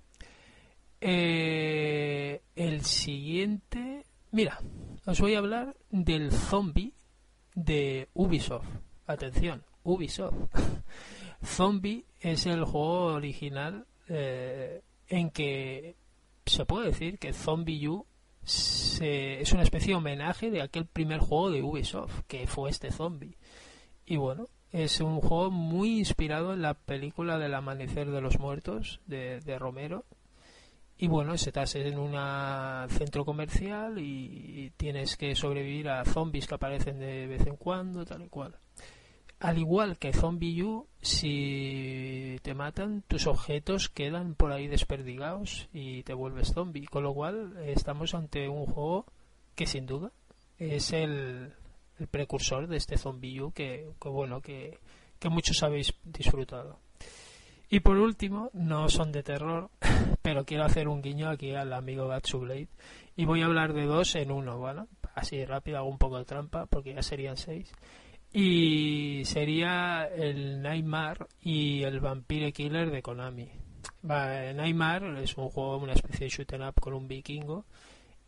Eh, 1.00 2.42
el 2.56 2.84
siguiente, 2.84 4.04
mira, 4.32 4.60
os 5.04 5.20
voy 5.20 5.34
a 5.34 5.38
hablar 5.38 5.76
del 5.90 6.32
zombie 6.32 6.94
de 7.54 8.08
Ubisoft. 8.14 8.66
Atención, 9.06 9.62
Ubisoft. 9.84 10.34
zombie 11.44 12.04
es 12.20 12.46
el 12.46 12.64
juego 12.64 13.14
original 13.14 13.86
eh, 14.08 14.82
en 15.08 15.30
que 15.30 15.96
se 16.44 16.64
puede 16.64 16.88
decir 16.88 17.18
que 17.18 17.32
Zombie 17.32 17.88
U 17.88 18.06
es 18.44 19.52
una 19.52 19.62
especie 19.62 19.88
de 19.88 19.96
homenaje 19.96 20.50
de 20.50 20.62
aquel 20.62 20.86
primer 20.86 21.18
juego 21.18 21.50
de 21.50 21.62
Ubisoft, 21.62 22.22
que 22.28 22.46
fue 22.46 22.70
este 22.70 22.92
Zombie. 22.92 23.36
Y 24.06 24.16
bueno, 24.16 24.46
es 24.70 25.00
un 25.00 25.20
juego 25.20 25.50
muy 25.50 25.98
inspirado 25.98 26.54
en 26.54 26.62
la 26.62 26.74
película 26.74 27.38
del 27.38 27.54
Amanecer 27.54 28.10
de 28.10 28.20
los 28.20 28.38
Muertos 28.38 29.00
de, 29.06 29.58
Romero. 29.58 30.04
Y 30.96 31.08
bueno, 31.08 31.34
estás 31.34 31.74
en 31.74 31.98
un 31.98 32.12
centro 32.88 33.24
comercial 33.24 33.98
y, 33.98 34.62
y 34.64 34.70
tienes 34.76 35.16
que 35.16 35.34
sobrevivir 35.34 35.88
a 35.88 36.04
zombies 36.04 36.46
que 36.46 36.54
aparecen 36.54 37.00
de 37.00 37.26
vez 37.26 37.46
en 37.46 37.56
cuando, 37.56 38.06
tal 38.06 38.22
y 38.22 38.28
cual. 38.28 38.56
Al 39.40 39.58
igual 39.58 39.98
que 39.98 40.14
Zombie 40.14 40.62
U, 40.62 40.86
si 41.02 42.38
te 42.42 42.54
matan, 42.54 43.02
tus 43.06 43.26
objetos 43.26 43.90
quedan 43.90 44.34
por 44.34 44.52
ahí 44.52 44.66
desperdigados 44.66 45.68
y 45.74 46.04
te 46.04 46.14
vuelves 46.14 46.54
zombie. 46.54 46.86
Con 46.86 47.02
lo 47.02 47.12
cual, 47.12 47.54
estamos 47.66 48.14
ante 48.14 48.48
un 48.48 48.64
juego 48.64 49.04
que 49.54 49.66
sin 49.66 49.84
duda 49.84 50.10
es 50.58 50.92
el, 50.92 51.52
precursor 52.10 52.66
de 52.66 52.76
este 52.76 52.98
Zombie 52.98 53.40
U 53.40 53.52
que, 53.52 53.88
bueno, 54.04 54.40
que, 54.40 54.78
que 55.18 55.28
muchos 55.28 55.62
habéis 55.62 55.94
disfrutado. 56.04 56.78
Y 57.68 57.80
por 57.80 57.96
último, 57.96 58.50
no 58.52 58.88
son 58.88 59.10
de 59.10 59.22
terror, 59.22 59.70
pero 60.22 60.44
quiero 60.44 60.64
hacer 60.64 60.88
un 60.88 61.02
guiño 61.02 61.28
aquí 61.28 61.52
al 61.52 61.72
amigo 61.72 62.06
Batsu 62.06 62.40
Blade. 62.40 62.68
Y 63.16 63.24
voy 63.24 63.42
a 63.42 63.46
hablar 63.46 63.72
de 63.72 63.86
dos 63.86 64.14
en 64.14 64.30
uno, 64.30 64.60
¿vale? 64.60 64.82
Así 65.14 65.44
rápido, 65.44 65.78
hago 65.78 65.88
un 65.88 65.98
poco 65.98 66.18
de 66.18 66.24
trampa, 66.24 66.66
porque 66.66 66.94
ya 66.94 67.02
serían 67.02 67.36
seis 67.36 67.72
y 68.38 69.22
sería 69.24 70.04
el 70.14 70.60
Nightmare 70.60 71.24
y 71.40 71.84
el 71.84 72.00
Vampire 72.00 72.52
Killer 72.52 72.90
de 72.90 73.00
Konami. 73.00 73.48
Nightmare 74.02 75.22
es 75.22 75.38
un 75.38 75.48
juego, 75.48 75.78
una 75.78 75.94
especie 75.94 76.26
de 76.26 76.28
shoot 76.28 76.52
up 76.52 76.78
con 76.78 76.92
un 76.92 77.08
vikingo 77.08 77.64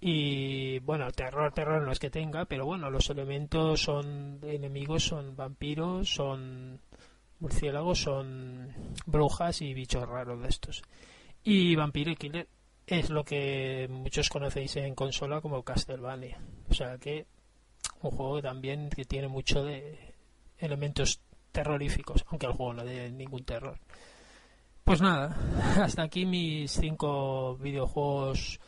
y 0.01 0.79
bueno, 0.81 1.11
terror, 1.11 1.53
terror 1.53 1.83
no 1.83 1.91
es 1.93 1.99
que 1.99 2.11
tenga, 2.11 2.45
pero 2.45 2.65
bueno, 2.65 2.91
los 2.91 3.11
elementos 3.11 3.83
son 3.83 4.39
enemigos, 4.43 5.05
son 5.05 5.35
vampiros, 5.35 6.09
son 6.09 6.81
murciélagos, 7.41 8.01
son 8.03 8.73
brujas 9.07 9.61
y 9.63 9.75
bichos 9.75 10.09
raros 10.09 10.41
de 10.41 10.49
estos. 10.49 10.83
Y 11.43 11.75
Vampire 11.75 12.17
Killer 12.17 12.49
es 12.87 13.11
lo 13.11 13.25
que 13.25 13.87
muchos 13.91 14.29
conocéis 14.29 14.77
en 14.77 14.95
consola 14.95 15.41
como 15.41 15.63
Castlevania. 15.63 16.41
O 16.71 16.75
sea 16.75 16.97
que 16.99 17.27
un 18.03 18.11
juego 18.13 18.41
también 18.41 18.91
que 18.91 19.05
tiene 19.05 19.29
mucho 19.29 19.65
de 19.65 20.15
elementos 20.59 21.21
terroríficos, 21.51 22.25
aunque 22.29 22.47
el 22.47 22.53
juego 22.53 22.75
no 22.75 22.85
de 22.85 23.11
ningún 23.11 23.45
terror. 23.45 23.79
Pues 24.85 25.03
nada, 25.03 25.37
hasta 25.83 26.05
aquí 26.05 26.25
mis 26.25 26.71
cinco 26.71 27.57
videojuegos 27.57 28.61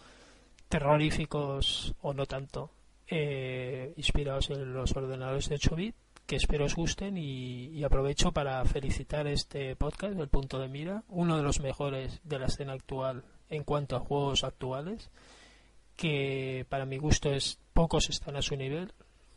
terroríficos 0.70 1.94
o 2.00 2.14
no 2.14 2.26
tanto, 2.26 2.70
eh, 3.08 3.92
inspirados 3.96 4.50
en 4.50 4.72
los 4.72 4.94
ordenadores 4.96 5.48
de 5.48 5.56
8 5.56 5.74
bit, 5.74 5.96
que 6.26 6.36
espero 6.36 6.64
os 6.64 6.76
gusten 6.76 7.18
y, 7.18 7.82
aprovecho 7.82 8.30
para 8.30 8.64
felicitar 8.64 9.26
este 9.26 9.74
podcast, 9.74 10.16
El 10.16 10.28
Punto 10.28 10.60
de 10.60 10.68
Mira, 10.68 11.02
uno 11.08 11.36
de 11.36 11.42
los 11.42 11.58
mejores 11.58 12.20
de 12.22 12.38
la 12.38 12.46
escena 12.46 12.74
actual 12.74 13.24
en 13.48 13.64
cuanto 13.64 13.96
a 13.96 14.00
juegos 14.00 14.44
actuales, 14.44 15.10
que 15.96 16.64
para 16.68 16.86
mi 16.86 16.98
gusto 16.98 17.32
es 17.32 17.58
pocos 17.74 18.08
están 18.08 18.36
a 18.36 18.42
su 18.42 18.54
nivel, 18.54 18.92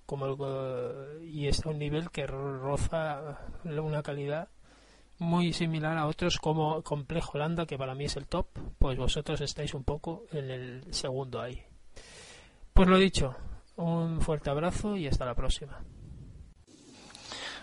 como 0.06 0.38
y 1.24 1.48
está 1.48 1.70
a 1.70 1.72
un 1.72 1.80
nivel 1.80 2.12
que 2.12 2.28
roza 2.28 3.40
una 3.64 4.04
calidad 4.04 4.50
muy 5.20 5.54
similar 5.54 5.98
a 5.98 6.08
otros 6.08 6.38
como 6.38 6.82
Complejo 6.82 7.34
Holanda 7.34 7.66
que 7.66 7.78
para 7.78 7.96
mí 7.96 8.06
es 8.06 8.18
el 8.18 8.28
top 8.28 8.48
pues 8.80 8.98
vosotros 8.98 9.42
estáis 9.42 9.74
un 9.74 9.84
poco 9.84 10.26
en 10.32 10.50
el 10.50 10.94
segundo 10.94 11.42
ahí 11.42 11.62
pues 12.74 12.88
lo 12.88 12.98
dicho 12.98 13.36
un 13.76 14.22
fuerte 14.22 14.50
abrazo 14.50 14.98
y 14.98 15.08
hasta 15.08 15.26
la 15.26 15.36
próxima 15.36 15.80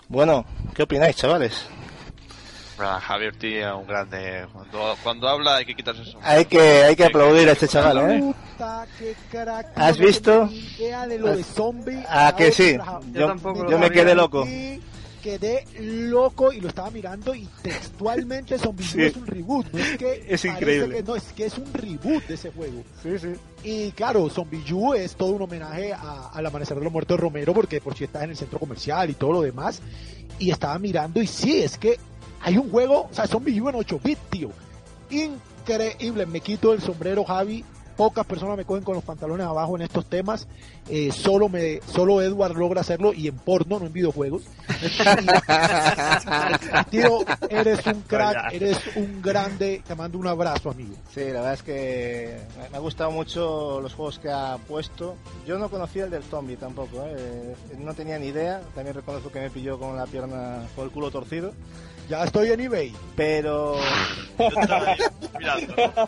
bueno 0.08 0.44
qué 0.74 0.84
opináis 0.84 1.16
chavales 1.16 1.68
Javier 2.80 3.36
Tía, 3.36 3.74
un 3.74 3.86
grande. 3.86 4.46
Cuando, 5.02 5.28
habla 5.28 5.56
hay 5.56 5.64
que 5.64 5.74
quitarse 5.74 6.02
eso. 6.02 6.18
Hay 6.22 6.46
que, 6.46 6.60
hay 6.60 6.96
que 6.96 7.04
aplaudir 7.04 7.48
a 7.48 7.52
este 7.52 7.68
chaval, 7.68 8.10
¿eh? 8.10 8.34
¿Has 9.74 9.98
visto? 9.98 10.48
Ah, 12.08 12.34
que 12.36 12.52
sí. 12.52 12.76
Yo, 13.12 13.34
yo 13.68 13.78
me 13.78 13.90
quedé 13.90 14.14
loco. 14.14 14.46
Quedé 15.22 15.64
loco 15.78 16.52
y 16.52 16.60
lo 16.60 16.68
estaba 16.68 16.90
mirando 16.90 17.34
y 17.34 17.46
textualmente 17.62 18.58
Zombie 18.58 18.84
Sí. 18.86 19.02
es 19.02 19.16
un 19.16 19.26
reboot, 19.26 19.66
no 19.72 19.78
es 19.78 19.96
que 19.98 20.24
Es 20.28 20.44
increíble. 20.44 20.96
que 20.96 21.02
no, 21.02 21.16
es 21.16 21.24
que 21.32 21.46
es 21.46 21.58
un 21.58 21.72
reboot 21.72 22.26
de 22.26 22.34
ese 22.34 22.50
juego. 22.52 22.82
Sí, 23.02 23.18
sí. 23.18 23.28
Y 23.62 23.90
claro, 23.92 24.28
Zombie 24.30 24.64
U 24.72 24.94
es 24.94 25.14
todo 25.16 25.32
un 25.32 25.42
homenaje 25.42 25.92
a- 25.92 26.30
al 26.32 26.46
amanecer 26.46 26.76
de 26.78 26.84
los 26.84 26.92
muertos 26.92 27.16
de 27.16 27.20
Romero, 27.22 27.52
porque 27.54 27.80
por 27.80 27.94
si 27.96 28.04
está 28.04 28.24
en 28.24 28.30
el 28.30 28.36
centro 28.36 28.58
comercial 28.58 29.10
y 29.10 29.14
todo 29.14 29.32
lo 29.32 29.42
demás. 29.42 29.80
Y 30.38 30.50
estaba 30.50 30.78
mirando, 30.78 31.20
y 31.20 31.26
sí, 31.26 31.62
es 31.62 31.76
que 31.76 31.98
hay 32.42 32.56
un 32.56 32.70
juego, 32.70 33.08
o 33.10 33.14
sea, 33.14 33.26
Zombie 33.26 33.60
U 33.60 33.68
en 33.68 33.74
8 33.76 34.00
bits, 34.02 34.20
tío. 34.30 34.50
Increíble, 35.10 36.26
me 36.26 36.40
quito 36.40 36.72
el 36.72 36.80
sombrero, 36.80 37.24
Javi. 37.24 37.64
Pocas 38.00 38.24
personas 38.24 38.56
me 38.56 38.64
cogen 38.64 38.82
con 38.82 38.94
los 38.94 39.04
pantalones 39.04 39.46
abajo 39.46 39.76
en 39.76 39.82
estos 39.82 40.06
temas. 40.06 40.48
Eh, 40.88 41.12
solo 41.12 41.50
me, 41.50 41.80
solo 41.92 42.22
Edward 42.22 42.56
logra 42.56 42.80
hacerlo 42.80 43.12
y 43.12 43.28
en 43.28 43.36
porno, 43.36 43.78
no 43.78 43.84
en 43.84 43.92
videojuegos. 43.92 44.42
Tío, 46.90 47.18
eres 47.50 47.86
un 47.86 48.00
crack, 48.02 48.54
eres 48.54 48.78
un 48.96 49.20
grande. 49.20 49.82
Te 49.86 49.94
mando 49.94 50.16
un 50.18 50.26
abrazo, 50.26 50.70
amigo. 50.70 50.94
Sí, 51.12 51.20
la 51.26 51.42
verdad 51.42 51.52
es 51.52 51.62
que 51.62 52.38
me- 52.70 52.76
ha 52.76 52.80
gustado 52.80 53.10
mucho 53.10 53.80
los 53.82 53.92
juegos 53.92 54.18
que 54.18 54.30
ha 54.30 54.56
puesto. 54.66 55.16
Yo 55.46 55.58
no 55.58 55.68
conocía 55.68 56.04
el 56.04 56.10
del 56.10 56.22
zombie 56.22 56.56
tampoco, 56.56 57.04
¿eh? 57.06 57.54
no 57.78 57.92
tenía 57.92 58.18
ni 58.18 58.28
idea. 58.28 58.62
También 58.74 58.96
reconozco 58.96 59.30
que 59.30 59.40
me 59.40 59.50
pilló 59.50 59.78
con 59.78 59.94
la 59.96 60.06
pierna 60.06 60.62
o 60.74 60.82
el 60.82 60.90
culo 60.90 61.10
torcido. 61.10 61.52
Ya 62.10 62.24
estoy 62.24 62.50
en 62.50 62.60
eBay. 62.60 62.92
Pero 63.16 63.76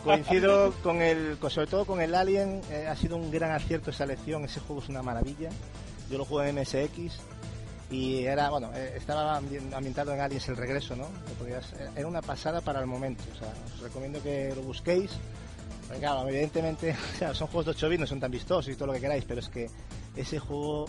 coincido 0.03 0.73
con 0.83 1.01
el, 1.01 1.37
sobre 1.49 1.67
todo 1.67 1.85
con 1.85 2.01
el 2.01 2.13
Alien. 2.13 2.61
eh, 2.69 2.87
ha 2.89 2.95
sido 2.95 3.15
un 3.15 3.31
gran 3.31 3.51
acierto 3.51 3.89
esa 3.91 4.03
elección. 4.03 4.43
Ese 4.45 4.59
juego 4.59 4.81
es 4.81 4.89
una 4.89 5.01
maravilla. 5.01 5.49
Yo 6.11 6.17
lo 6.17 6.25
jugué 6.25 6.49
en 6.49 6.55
MSX 6.59 7.19
y 7.89 8.25
era, 8.25 8.49
bueno, 8.49 8.71
eh, 8.75 8.93
estaba 8.97 9.37
ambien- 9.39 9.73
ambientado 9.73 10.13
en 10.13 10.19
Aliens 10.19 10.47
el 10.49 10.57
regreso, 10.57 10.95
¿no? 10.95 11.07
Podías- 11.39 11.73
era 11.95 12.07
una 12.07 12.21
pasada 12.21 12.59
para 12.61 12.79
el 12.81 12.85
momento. 12.85 13.23
O 13.33 13.39
sea, 13.39 13.53
os 13.75 13.81
recomiendo 13.81 14.21
que 14.21 14.53
lo 14.55 14.61
busquéis. 14.61 15.11
Porque, 15.87 15.99
claro, 16.01 16.27
evidentemente, 16.27 16.95
o 17.15 17.17
sea, 17.17 17.33
son 17.33 17.47
juegos 17.47 17.65
de 17.65 17.71
8 17.71 17.87
bits, 17.89 18.01
no 18.01 18.07
son 18.07 18.19
tan 18.19 18.31
vistosos 18.31 18.67
y 18.73 18.75
todo 18.75 18.87
lo 18.87 18.93
que 18.93 18.99
queráis, 19.01 19.23
pero 19.25 19.39
es 19.39 19.47
que 19.49 19.69
ese 20.15 20.39
juego, 20.39 20.87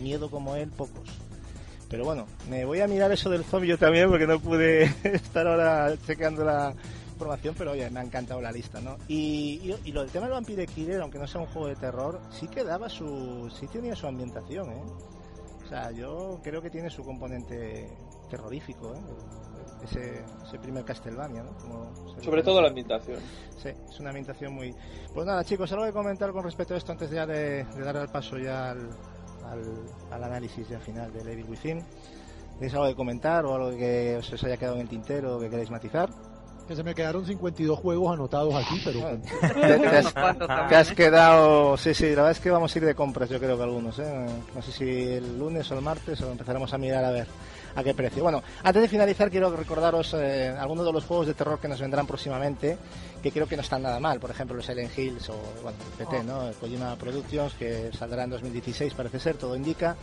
miedo 0.00 0.30
como 0.30 0.56
él, 0.56 0.70
pocos. 0.70 1.08
Pero 1.92 2.06
bueno, 2.06 2.26
me 2.48 2.64
voy 2.64 2.80
a 2.80 2.88
mirar 2.88 3.12
eso 3.12 3.28
del 3.28 3.44
zombie 3.44 3.68
yo 3.68 3.76
también 3.76 4.08
porque 4.08 4.26
no 4.26 4.40
pude 4.40 4.84
estar 5.04 5.46
ahora 5.46 5.94
chequeando 6.06 6.42
la 6.42 6.74
información, 7.12 7.54
pero 7.56 7.72
oye, 7.72 7.90
me 7.90 8.00
ha 8.00 8.02
encantado 8.02 8.40
la 8.40 8.50
lista, 8.50 8.80
¿no? 8.80 8.96
Y, 9.08 9.60
y, 9.62 9.76
y 9.84 9.92
lo 9.92 10.00
del 10.00 10.10
tema 10.10 10.24
del 10.24 10.32
Vampire 10.32 10.66
Killer, 10.66 11.02
aunque 11.02 11.18
no 11.18 11.26
sea 11.26 11.42
un 11.42 11.48
juego 11.48 11.68
de 11.68 11.76
terror, 11.76 12.18
sí 12.30 12.48
que 12.48 12.64
daba 12.64 12.88
su... 12.88 13.52
sí 13.60 13.66
tenía 13.68 13.94
su 13.94 14.06
ambientación, 14.06 14.72
¿eh? 14.72 14.82
O 15.66 15.68
sea, 15.68 15.90
yo 15.90 16.40
creo 16.42 16.62
que 16.62 16.70
tiene 16.70 16.88
su 16.88 17.04
componente 17.04 17.94
terrorífico, 18.30 18.94
¿eh? 18.94 19.00
Ese, 19.84 20.24
ese 20.46 20.58
primer 20.60 20.86
Castlevania, 20.86 21.42
¿no? 21.42 21.54
Como 21.58 22.22
Sobre 22.22 22.42
todo 22.42 22.62
la 22.62 22.68
ambientación. 22.68 23.18
Sí, 23.62 23.68
es 23.68 24.00
una 24.00 24.08
ambientación 24.08 24.54
muy... 24.54 24.74
Pues 25.12 25.26
nada, 25.26 25.44
chicos, 25.44 25.70
algo 25.72 25.84
que 25.84 25.92
comentar 25.92 26.32
con 26.32 26.42
respecto 26.42 26.72
a 26.72 26.78
esto 26.78 26.92
antes 26.92 27.10
ya 27.10 27.26
de, 27.26 27.64
de 27.64 27.84
dar 27.84 27.96
el 27.96 28.08
paso 28.08 28.38
ya 28.38 28.70
al, 28.70 28.88
al, 29.50 29.62
al 30.10 30.24
análisis 30.24 30.68
ya 30.68 30.78
final 30.78 31.12
de 31.12 31.20
Evil 31.32 31.46
Within. 31.48 31.84
¿Tenéis 32.54 32.74
algo 32.74 32.86
que 32.86 32.94
comentar 32.94 33.44
o 33.44 33.54
algo 33.54 33.76
que 33.76 34.16
os, 34.18 34.32
os 34.32 34.44
haya 34.44 34.56
quedado 34.56 34.76
en 34.76 34.82
el 34.82 34.88
tintero 34.88 35.36
o 35.36 35.40
que 35.40 35.50
queréis 35.50 35.70
matizar? 35.70 36.10
Que 36.68 36.76
se 36.76 36.84
me 36.84 36.94
quedaron 36.94 37.26
52 37.26 37.76
juegos 37.78 38.12
anotados 38.12 38.54
aquí, 38.54 38.80
pero 38.84 39.00
Bueno, 39.00 39.22
te, 39.40 40.68
te 40.68 40.76
has, 40.76 40.92
quedado... 40.92 41.76
Sí, 41.76 41.92
sí, 41.92 42.10
la 42.10 42.22
verdad 42.22 42.30
es 42.30 42.40
que 42.40 42.50
vamos 42.50 42.74
a 42.74 42.78
ir 42.78 42.84
de 42.84 42.94
compras, 42.94 43.28
yo 43.28 43.40
creo 43.40 43.56
que 43.56 43.62
algunos, 43.64 43.98
¿eh? 43.98 44.26
No 44.54 44.62
sé 44.62 44.70
si 44.70 44.84
el 44.84 45.38
lunes 45.38 45.68
o 45.72 45.74
el 45.74 45.82
martes 45.82 46.20
o 46.20 46.30
empezaremos 46.30 46.72
a 46.72 46.78
mirar 46.78 47.04
a 47.04 47.10
ver 47.10 47.26
a 47.74 47.82
qué 47.82 47.94
precio. 47.94 48.22
Bueno, 48.22 48.42
antes 48.62 48.82
de 48.82 48.88
finalizar 48.88 49.30
quiero 49.30 49.54
recordaros 49.54 50.14
eh, 50.14 50.54
algunos 50.58 50.86
de 50.86 50.92
los 50.92 51.04
juegos 51.04 51.26
de 51.26 51.34
terror 51.34 51.58
que 51.58 51.68
nos 51.68 51.80
vendrán 51.80 52.06
próximamente, 52.06 52.76
que 53.22 53.30
creo 53.30 53.46
que 53.46 53.56
no 53.56 53.62
están 53.62 53.82
nada 53.82 54.00
mal. 54.00 54.20
Por 54.20 54.30
ejemplo, 54.30 54.56
los 54.56 54.66
Silent 54.66 54.96
Hills 54.96 55.28
o, 55.30 55.36
bueno, 55.62 55.78
el 55.98 56.04
PT, 56.06 56.24
¿no? 56.24 56.48
El 56.48 56.54
Kojima 56.54 56.96
Productions, 56.96 57.54
que 57.54 57.90
saldrá 57.96 58.24
en 58.24 58.30
2016, 58.30 58.94
parece 58.94 59.20
ser, 59.20 59.36
todo 59.36 59.56
indica. 59.56 59.96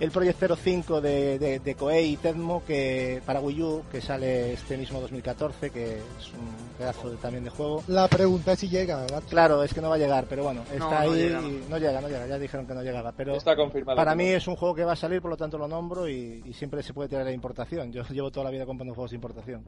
El 0.00 0.10
Project 0.10 0.42
05 0.56 1.00
de, 1.00 1.38
de, 1.38 1.58
de 1.60 1.74
Koei 1.74 2.12
y 2.12 2.16
Tecmo, 2.16 2.64
que 2.66 3.22
para 3.24 3.40
Wii 3.40 3.62
U, 3.62 3.82
que 3.90 4.00
sale 4.00 4.54
este 4.54 4.76
mismo 4.76 5.00
2014, 5.00 5.70
que 5.70 5.98
es 5.98 6.28
un 6.32 6.71
pedazo 6.82 7.10
de- 7.10 7.16
también 7.16 7.44
de 7.44 7.50
juego. 7.50 7.82
la 7.88 8.08
pregunta 8.08 8.52
es 8.52 8.58
si 8.58 8.68
llega, 8.68 9.00
¿verdad? 9.02 9.22
Claro, 9.28 9.62
es 9.62 9.72
que 9.72 9.80
no 9.80 9.88
va 9.88 9.94
a 9.94 9.98
llegar, 9.98 10.26
pero 10.28 10.42
bueno, 10.44 10.62
está 10.62 10.78
No, 10.78 10.90
no 10.90 10.98
ahí. 10.98 11.14
llega, 11.14 11.40
no. 11.40 11.48
y- 11.48 11.64
no 11.68 11.78
llega, 11.78 12.00
no 12.00 12.08
llega, 12.08 12.26
ya 12.26 12.38
dijeron 12.38 12.66
que 12.66 12.74
no 12.74 12.82
llegaba. 12.82 13.12
Pero 13.12 13.36
Está 13.36 13.54
confirmado. 13.56 13.96
para 13.96 14.14
mí 14.14 14.30
no. 14.30 14.36
es 14.36 14.46
un 14.48 14.56
juego 14.56 14.74
que 14.74 14.84
va 14.84 14.92
a 14.92 14.96
salir, 14.96 15.20
por 15.22 15.30
lo 15.30 15.36
tanto 15.36 15.58
lo 15.58 15.68
nombro 15.68 16.08
y, 16.08 16.42
y 16.44 16.52
siempre 16.52 16.82
se 16.82 16.92
puede 16.92 17.08
tirar 17.08 17.24
la 17.24 17.32
importación. 17.32 17.92
Yo 17.92 18.02
llevo 18.10 18.30
toda 18.30 18.44
la 18.44 18.50
vida 18.50 18.66
comprando 18.66 18.94
juegos 18.94 19.10
de 19.10 19.16
importación. 19.16 19.64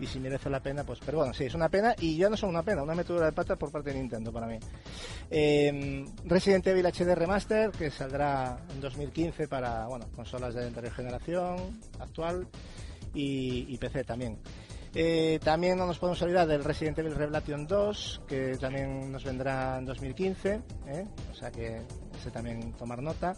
Y 0.00 0.06
si 0.06 0.18
merece 0.20 0.48
la 0.50 0.60
pena, 0.60 0.84
pues. 0.84 0.98
Pero 1.04 1.18
bueno, 1.18 1.34
sí, 1.34 1.44
es 1.44 1.54
una 1.54 1.68
pena 1.68 1.94
y 2.00 2.16
ya 2.16 2.30
no 2.30 2.36
son 2.36 2.50
una 2.50 2.62
pena, 2.62 2.82
una 2.82 2.94
metedura 2.94 3.26
de 3.26 3.32
pata 3.32 3.56
por 3.56 3.70
parte 3.72 3.92
de 3.92 3.98
Nintendo 3.98 4.32
para 4.32 4.46
mí. 4.46 4.58
Eh, 5.30 6.04
Resident 6.24 6.66
Evil 6.66 6.86
HD 6.86 7.14
Remaster, 7.14 7.70
que 7.70 7.90
saldrá 7.90 8.58
en 8.72 8.80
2015 8.80 9.48
para 9.48 9.86
bueno, 9.86 10.06
consolas 10.14 10.54
de 10.54 10.66
anterior 10.66 10.92
generación, 10.94 11.56
actual 11.98 12.46
y, 13.14 13.66
y 13.68 13.78
PC 13.78 14.04
también. 14.04 14.38
Eh, 14.94 15.40
también 15.42 15.78
no 15.78 15.86
nos 15.86 15.98
podemos 15.98 16.20
olvidar 16.20 16.46
del 16.46 16.62
Resident 16.62 16.98
Evil 16.98 17.14
Revelation 17.14 17.66
2, 17.66 18.22
que 18.28 18.58
también 18.58 19.10
nos 19.10 19.24
vendrá 19.24 19.78
en 19.78 19.86
2015, 19.86 20.60
¿eh? 20.86 21.06
o 21.30 21.34
sea 21.34 21.50
que 21.50 21.80
ese 22.18 22.30
también 22.30 22.72
tomar 22.74 23.02
nota. 23.02 23.34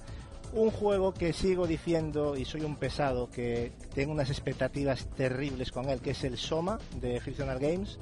Un 0.53 0.71
juego 0.71 1.15
que 1.15 1.33
sigo 1.33 1.67
diciendo, 1.67 2.37
y 2.37 2.45
soy 2.45 2.63
un 2.63 2.77
pesado, 2.77 3.31
que 3.31 3.73
tengo 3.95 4.13
unas 4.13 4.31
expectativas 4.31 5.07
terribles 5.17 5.71
con 5.71 5.89
él, 5.89 6.01
que 6.01 6.11
es 6.11 6.25
el 6.25 6.37
Soma 6.39 6.79
de 7.01 7.21
Frictional 7.21 7.59
Games, 7.59 7.99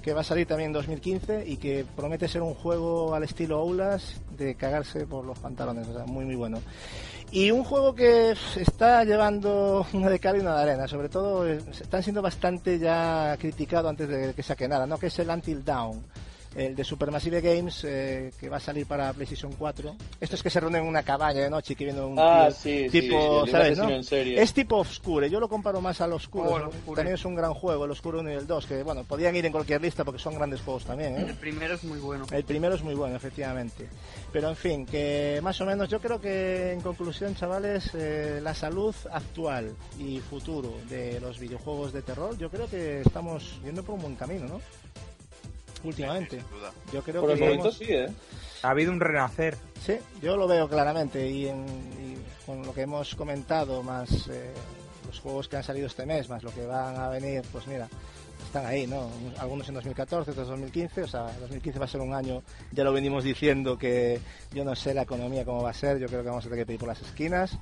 que 0.00 0.12
va 0.12 0.20
a 0.20 0.24
salir 0.24 0.46
también 0.46 0.68
en 0.68 0.74
2015 0.74 1.44
y 1.46 1.56
que 1.56 1.84
promete 1.96 2.28
ser 2.28 2.42
un 2.42 2.54
juego 2.54 3.14
al 3.14 3.22
estilo 3.22 3.60
Oulas 3.60 4.20
de 4.36 4.56
cagarse 4.56 5.06
por 5.06 5.24
los 5.24 5.38
pantalones, 5.38 5.88
o 5.88 5.94
sea, 5.94 6.04
muy 6.04 6.24
muy 6.24 6.34
bueno. 6.34 6.60
Y 7.34 7.50
un 7.50 7.64
juego 7.64 7.94
que 7.94 8.34
está 8.56 9.04
llevando 9.04 9.86
una 9.94 10.10
de 10.10 10.18
cal 10.18 10.36
y 10.36 10.40
una 10.40 10.54
de 10.54 10.62
arena, 10.64 10.86
sobre 10.86 11.08
todo 11.08 11.48
eh, 11.48 11.60
están 11.80 12.02
siendo 12.02 12.20
bastante 12.20 12.78
ya 12.78 13.38
criticado 13.40 13.88
antes 13.88 14.06
de 14.06 14.34
que 14.34 14.42
saque 14.42 14.68
nada, 14.68 14.86
¿no? 14.86 14.98
Que 14.98 15.06
es 15.06 15.18
el 15.18 15.30
Until 15.30 15.64
Dawn, 15.64 16.04
el 16.54 16.74
de 16.74 16.84
Supermassive 16.84 17.40
Games, 17.40 17.84
eh, 17.84 18.32
que 18.38 18.48
va 18.48 18.58
a 18.58 18.60
salir 18.60 18.86
para 18.86 19.12
PlayStation 19.12 19.52
4. 19.52 19.96
Esto 20.20 20.36
es 20.36 20.42
que 20.42 20.50
se 20.50 20.60
reúnen 20.60 20.82
en 20.82 20.88
una 20.88 21.02
cabaña 21.02 21.40
de 21.40 21.50
noche 21.50 21.72
y 21.72 21.76
que 21.76 21.84
viene 21.84 22.00
un 22.02 22.18
Ah, 22.18 22.48
tío 22.48 22.56
sí, 22.56 22.88
tipo, 22.90 23.44
sí, 23.44 23.50
¿sabes, 23.50 23.78
no? 23.78 23.88
Es 23.88 24.52
tipo 24.52 24.76
Obscure, 24.76 25.30
yo 25.30 25.40
lo 25.40 25.48
comparo 25.48 25.80
más 25.80 26.00
al 26.00 26.12
Obscure. 26.12 26.48
Oh. 26.86 26.94
También 26.94 27.14
es 27.14 27.24
un 27.24 27.34
gran 27.34 27.54
juego, 27.54 27.84
el 27.84 27.90
Obscure 27.90 28.18
1 28.18 28.30
y 28.30 28.34
el 28.34 28.46
2, 28.46 28.66
que 28.66 28.82
bueno, 28.82 29.04
podían 29.04 29.34
ir 29.36 29.46
en 29.46 29.52
cualquier 29.52 29.80
lista 29.80 30.04
porque 30.04 30.20
son 30.20 30.34
grandes 30.34 30.60
juegos 30.60 30.84
también, 30.84 31.16
¿eh? 31.16 31.26
El 31.28 31.36
primero 31.36 31.74
es 31.74 31.84
muy 31.84 31.98
bueno. 31.98 32.26
El 32.30 32.44
primero 32.44 32.74
es 32.74 32.82
muy 32.82 32.94
bueno, 32.94 33.16
efectivamente. 33.16 33.88
Pero 34.32 34.48
en 34.48 34.56
fin, 34.56 34.86
que 34.86 35.40
más 35.42 35.60
o 35.60 35.66
menos 35.66 35.88
yo 35.88 36.00
creo 36.00 36.20
que 36.20 36.72
en 36.72 36.80
conclusión, 36.80 37.34
chavales, 37.34 37.90
eh, 37.94 38.40
la 38.42 38.54
salud 38.54 38.94
actual 39.10 39.74
y 39.98 40.18
futuro 40.20 40.72
de 40.88 41.20
los 41.20 41.38
videojuegos 41.38 41.92
de 41.92 42.02
terror, 42.02 42.36
yo 42.38 42.50
creo 42.50 42.68
que 42.68 43.00
estamos 43.00 43.60
yendo 43.64 43.82
por 43.82 43.94
un 43.96 44.02
buen 44.02 44.16
camino, 44.16 44.46
¿no? 44.46 44.60
Últimamente. 45.84 46.40
Sin 46.40 46.50
duda. 46.58 46.72
Yo 46.92 47.02
creo 47.02 47.20
Por 47.20 47.30
que 47.30 47.34
el 47.34 47.40
momento 47.40 47.64
hemos- 47.68 47.76
sí, 47.78 47.86
¿eh? 47.88 48.08
Ha 48.62 48.70
habido 48.70 48.92
un 48.92 49.00
renacer. 49.00 49.56
Sí, 49.84 49.96
yo 50.20 50.36
lo 50.36 50.46
veo 50.46 50.68
claramente 50.68 51.28
y, 51.28 51.48
en- 51.48 51.66
y 52.00 52.44
con 52.46 52.62
lo 52.64 52.72
que 52.72 52.82
hemos 52.82 53.14
comentado, 53.16 53.82
más 53.82 54.28
eh, 54.28 54.50
los 55.06 55.18
juegos 55.20 55.48
que 55.48 55.56
han 55.56 55.64
salido 55.64 55.86
este 55.88 56.06
mes, 56.06 56.28
más 56.28 56.42
lo 56.44 56.52
que 56.54 56.64
van 56.66 56.96
a 56.96 57.08
venir, 57.08 57.42
pues 57.50 57.66
mira, 57.66 57.88
están 58.44 58.64
ahí, 58.66 58.86
¿no? 58.86 59.08
Algunos 59.38 59.68
en 59.68 59.74
2014, 59.74 60.30
otros 60.30 60.46
en 60.46 60.52
2015, 60.54 61.02
o 61.02 61.08
sea, 61.08 61.22
2015 61.40 61.78
va 61.78 61.84
a 61.86 61.88
ser 61.88 62.00
un 62.00 62.14
año, 62.14 62.42
ya 62.70 62.84
lo 62.84 62.92
venimos 62.92 63.24
diciendo 63.24 63.76
que 63.78 64.20
yo 64.52 64.64
no 64.64 64.74
sé 64.76 64.94
la 64.94 65.02
economía 65.02 65.44
cómo 65.44 65.62
va 65.62 65.70
a 65.70 65.74
ser, 65.74 65.98
yo 65.98 66.06
creo 66.06 66.22
que 66.22 66.28
vamos 66.28 66.44
a 66.44 66.48
tener 66.48 66.60
que 66.62 66.66
pedir 66.66 66.80
por 66.80 66.88
las 66.88 67.00
esquinas, 67.02 67.58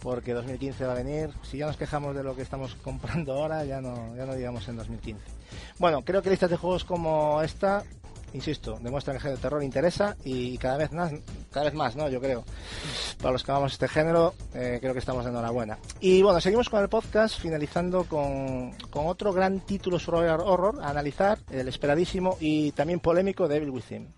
porque 0.00 0.32
2015 0.34 0.84
va 0.84 0.92
a 0.92 0.96
venir, 0.96 1.30
si 1.42 1.58
ya 1.58 1.66
nos 1.66 1.76
quejamos 1.76 2.14
de 2.14 2.22
lo 2.22 2.36
que 2.36 2.42
estamos 2.42 2.74
comprando 2.82 3.32
ahora, 3.32 3.64
ya 3.64 3.80
no, 3.80 4.14
ya 4.16 4.24
no 4.26 4.34
digamos 4.34 4.68
en 4.68 4.76
2015. 4.76 5.20
Bueno, 5.78 6.02
creo 6.02 6.22
que 6.22 6.30
listas 6.30 6.50
de 6.50 6.56
juegos 6.56 6.84
como 6.84 7.42
esta 7.42 7.84
insisto, 8.32 8.78
demuestran 8.80 9.14
que 9.14 9.18
el 9.18 9.22
género 9.22 9.36
de 9.36 9.42
terror 9.42 9.62
interesa 9.62 10.16
y 10.24 10.58
cada 10.58 10.76
vez 10.76 10.92
más, 10.92 11.12
cada 11.50 11.66
vez 11.66 11.74
más, 11.74 11.96
¿no? 11.96 12.08
Yo 12.08 12.20
creo. 12.20 12.44
Para 13.18 13.32
los 13.32 13.42
que 13.42 13.50
amamos 13.50 13.72
este 13.72 13.88
género, 13.88 14.34
eh, 14.54 14.78
creo 14.80 14.92
que 14.92 14.98
estamos 14.98 15.24
de 15.24 15.30
enhorabuena. 15.30 15.78
Y 16.00 16.22
bueno, 16.22 16.40
seguimos 16.40 16.68
con 16.68 16.82
el 16.82 16.88
podcast, 16.88 17.40
finalizando 17.40 18.04
con, 18.04 18.74
otro 18.92 19.32
gran 19.32 19.60
título 19.60 19.98
sobre 19.98 20.30
horror 20.30 20.80
a 20.82 20.90
analizar, 20.90 21.38
el 21.50 21.68
esperadísimo 21.68 22.36
y 22.40 22.72
también 22.72 23.00
polémico 23.00 23.48
Devil 23.48 23.70
Within. 23.70 24.08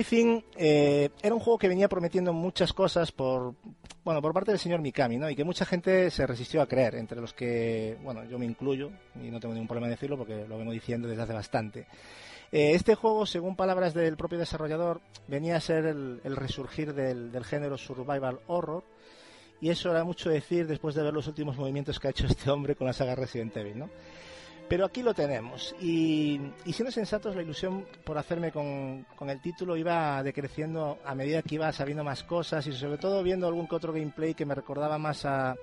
Within 0.00 0.42
eh, 0.56 1.10
era 1.22 1.34
un 1.34 1.42
juego 1.42 1.58
que 1.58 1.68
venía 1.68 1.86
prometiendo 1.86 2.32
muchas 2.32 2.72
cosas 2.72 3.12
por 3.12 3.54
bueno 4.02 4.22
por 4.22 4.32
parte 4.32 4.50
del 4.50 4.58
señor 4.58 4.80
Mikami, 4.80 5.18
¿no? 5.18 5.28
Y 5.28 5.36
que 5.36 5.44
mucha 5.44 5.66
gente 5.66 6.10
se 6.10 6.26
resistió 6.26 6.62
a 6.62 6.66
creer, 6.66 6.94
entre 6.94 7.20
los 7.20 7.34
que 7.34 7.98
bueno 8.02 8.24
yo 8.24 8.38
me 8.38 8.46
incluyo 8.46 8.90
y 9.22 9.30
no 9.30 9.38
tengo 9.40 9.52
ningún 9.52 9.68
problema 9.68 9.88
en 9.88 9.92
decirlo 9.92 10.16
porque 10.16 10.46
lo 10.48 10.56
vengo 10.56 10.72
diciendo 10.72 11.06
desde 11.06 11.22
hace 11.22 11.34
bastante. 11.34 11.80
Eh, 12.50 12.72
este 12.72 12.94
juego, 12.94 13.26
según 13.26 13.56
palabras 13.56 13.92
del 13.92 14.16
propio 14.16 14.38
desarrollador, 14.38 15.02
venía 15.28 15.56
a 15.56 15.60
ser 15.60 15.84
el, 15.84 16.20
resurgir 16.34 16.94
del, 16.94 17.30
del 17.30 17.44
género 17.44 17.76
survival 17.76 18.40
horror 18.46 18.84
y 19.60 19.68
eso 19.68 19.90
era 19.90 20.02
mucho 20.02 20.30
decir 20.30 20.66
después 20.66 20.94
de 20.94 21.02
ver 21.02 21.12
los 21.12 21.26
últimos 21.26 21.58
movimientos 21.58 22.00
que 22.00 22.08
ha 22.08 22.10
hecho 22.10 22.26
este 22.26 22.50
hombre 22.50 22.74
con 22.74 22.86
la 22.86 22.94
saga 22.94 23.14
Resident 23.14 23.54
Evil, 23.54 23.80
¿no? 23.80 23.90
Pero 24.70 24.84
aquí 24.84 25.02
lo 25.02 25.12
tenemos. 25.12 25.74
Y, 25.80 26.40
y 26.64 26.72
siendo 26.72 26.92
sensatos, 26.92 27.34
la 27.34 27.42
ilusión 27.42 27.84
por 28.04 28.16
hacerme 28.16 28.52
con, 28.52 29.04
con, 29.16 29.28
el 29.28 29.42
título 29.42 29.76
iba 29.76 30.22
decreciendo 30.22 31.00
a 31.04 31.12
medida 31.16 31.42
que 31.42 31.56
iba 31.56 31.72
sabiendo 31.72 32.04
más 32.04 32.22
cosas 32.22 32.64
y 32.68 32.72
sobre 32.72 32.96
todo 32.96 33.20
viendo 33.24 33.48
algún 33.48 33.66
que 33.66 33.74
otro 33.74 33.92
gameplay 33.92 34.32
que 34.32 34.46
me 34.46 34.54
recordaba 34.54 34.96
más 34.96 35.24
a, 35.24 35.56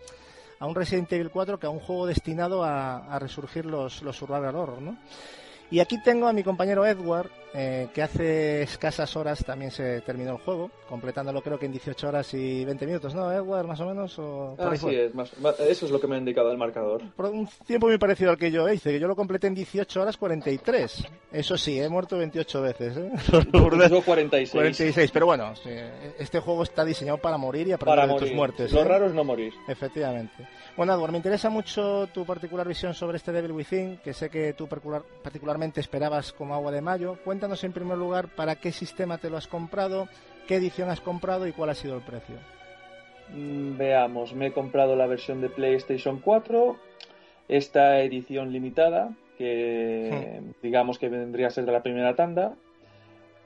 a 0.59 0.65
un 0.65 0.75
Resident 0.75 1.09
Evil 1.13 1.31
4 1.31 1.57
que 1.57 1.67
a 1.67 1.69
un 1.69 1.79
juego 1.79 2.05
destinado 2.05 2.65
a, 2.65 2.97
a 2.97 3.17
resurgir 3.17 3.65
los, 3.65 4.01
los 4.01 4.17
survival 4.17 4.57
horror, 4.57 4.81
¿no? 4.81 4.97
Y 5.69 5.79
aquí 5.79 6.01
tengo 6.01 6.27
a 6.27 6.33
mi 6.33 6.43
compañero 6.43 6.85
Edward, 6.85 7.29
eh, 7.53 7.87
que 7.93 8.01
hace 8.01 8.61
escasas 8.61 9.15
horas 9.17 9.43
también 9.43 9.71
se 9.71 10.01
terminó 10.01 10.31
el 10.31 10.37
juego, 10.37 10.71
completándolo 10.87 11.41
creo 11.41 11.59
que 11.59 11.65
en 11.65 11.73
18 11.73 12.07
horas 12.07 12.33
y 12.33 12.63
20 12.63 12.85
minutos, 12.85 13.15
¿no, 13.15 13.31
Edward, 13.31 13.65
más 13.65 13.79
o 13.81 13.85
menos? 13.87 14.17
O 14.19 14.55
ah, 14.59 14.75
sí, 14.75 14.95
es, 14.95 15.13
más, 15.13 15.33
eso 15.59 15.85
es 15.85 15.91
lo 15.91 15.99
que 15.99 16.07
me 16.07 16.15
ha 16.15 16.19
indicado 16.19 16.51
el 16.51 16.57
marcador. 16.57 17.01
Por 17.15 17.25
un 17.25 17.49
tiempo 17.65 17.87
muy 17.87 17.97
parecido 17.97 18.31
al 18.31 18.37
que 18.37 18.51
yo 18.51 18.69
hice, 18.69 18.91
que 18.91 18.99
yo 18.99 19.07
lo 19.07 19.15
completé 19.15 19.47
en 19.47 19.55
18 19.55 20.01
horas 20.01 20.15
43. 20.17 21.07
Eso 21.31 21.57
sí, 21.57 21.81
he 21.81 21.89
muerto 21.89 22.17
28 22.17 22.61
veces, 22.61 22.97
¿eh? 22.97 23.11
Yo 23.89 24.01
46. 24.01 24.51
46, 24.51 25.11
pero 25.11 25.25
bueno, 25.25 25.53
este 26.19 26.39
juego 26.39 26.63
está 26.63 26.85
diseñado 26.85 27.17
para 27.17 27.37
morir 27.37 27.67
y 27.67 27.73
aprender 27.73 28.07
para 28.07 28.13
de 28.13 28.19
tus 28.19 28.31
muertes. 28.33 28.71
Lo 28.71 28.81
¿eh? 28.81 28.85
raro 28.85 29.07
es 29.07 29.13
no 29.13 29.23
morir. 29.23 29.53
Efectivamente. 29.67 30.47
Bueno, 30.77 30.93
Edward, 30.93 31.09
me 31.09 31.17
interesa 31.17 31.49
mucho 31.49 32.05
tu 32.13 32.23
particular 32.23 32.67
visión 32.67 32.93
sobre 32.93 33.17
este 33.17 33.31
Devil 33.31 33.51
Within, 33.51 33.97
que 33.97 34.13
sé 34.13 34.29
que 34.29 34.53
tú 34.53 34.67
particular, 34.67 35.01
particularmente 35.23 35.81
esperabas 35.81 36.31
como 36.31 36.53
agua 36.53 36.71
de 36.71 36.81
mayo. 36.81 37.17
Cuéntanos 37.25 37.63
en 37.63 37.73
primer 37.73 37.97
lugar 37.97 38.27
para 38.27 38.57
qué 38.57 38.71
sistema 38.71 39.17
te 39.17 39.31
lo 39.31 39.37
has 39.37 39.47
comprado, 39.47 40.07
qué 40.47 40.57
edición 40.57 40.91
has 40.91 41.01
comprado 41.01 41.47
y 41.47 41.51
cuál 41.51 41.71
ha 41.71 41.73
sido 41.73 41.95
el 41.95 42.03
precio. 42.03 42.35
Mm, 43.33 43.75
veamos, 43.75 44.35
me 44.35 44.47
he 44.47 44.51
comprado 44.53 44.95
la 44.95 45.07
versión 45.07 45.41
de 45.41 45.49
PlayStation 45.49 46.19
4, 46.19 46.77
esta 47.47 47.99
edición 48.01 48.53
limitada, 48.53 49.15
que 49.35 50.41
hmm. 50.41 50.51
digamos 50.61 50.99
que 50.99 51.09
vendría 51.09 51.47
a 51.47 51.51
ser 51.51 51.65
de 51.65 51.71
la 51.71 51.81
primera 51.81 52.15
tanda. 52.15 52.53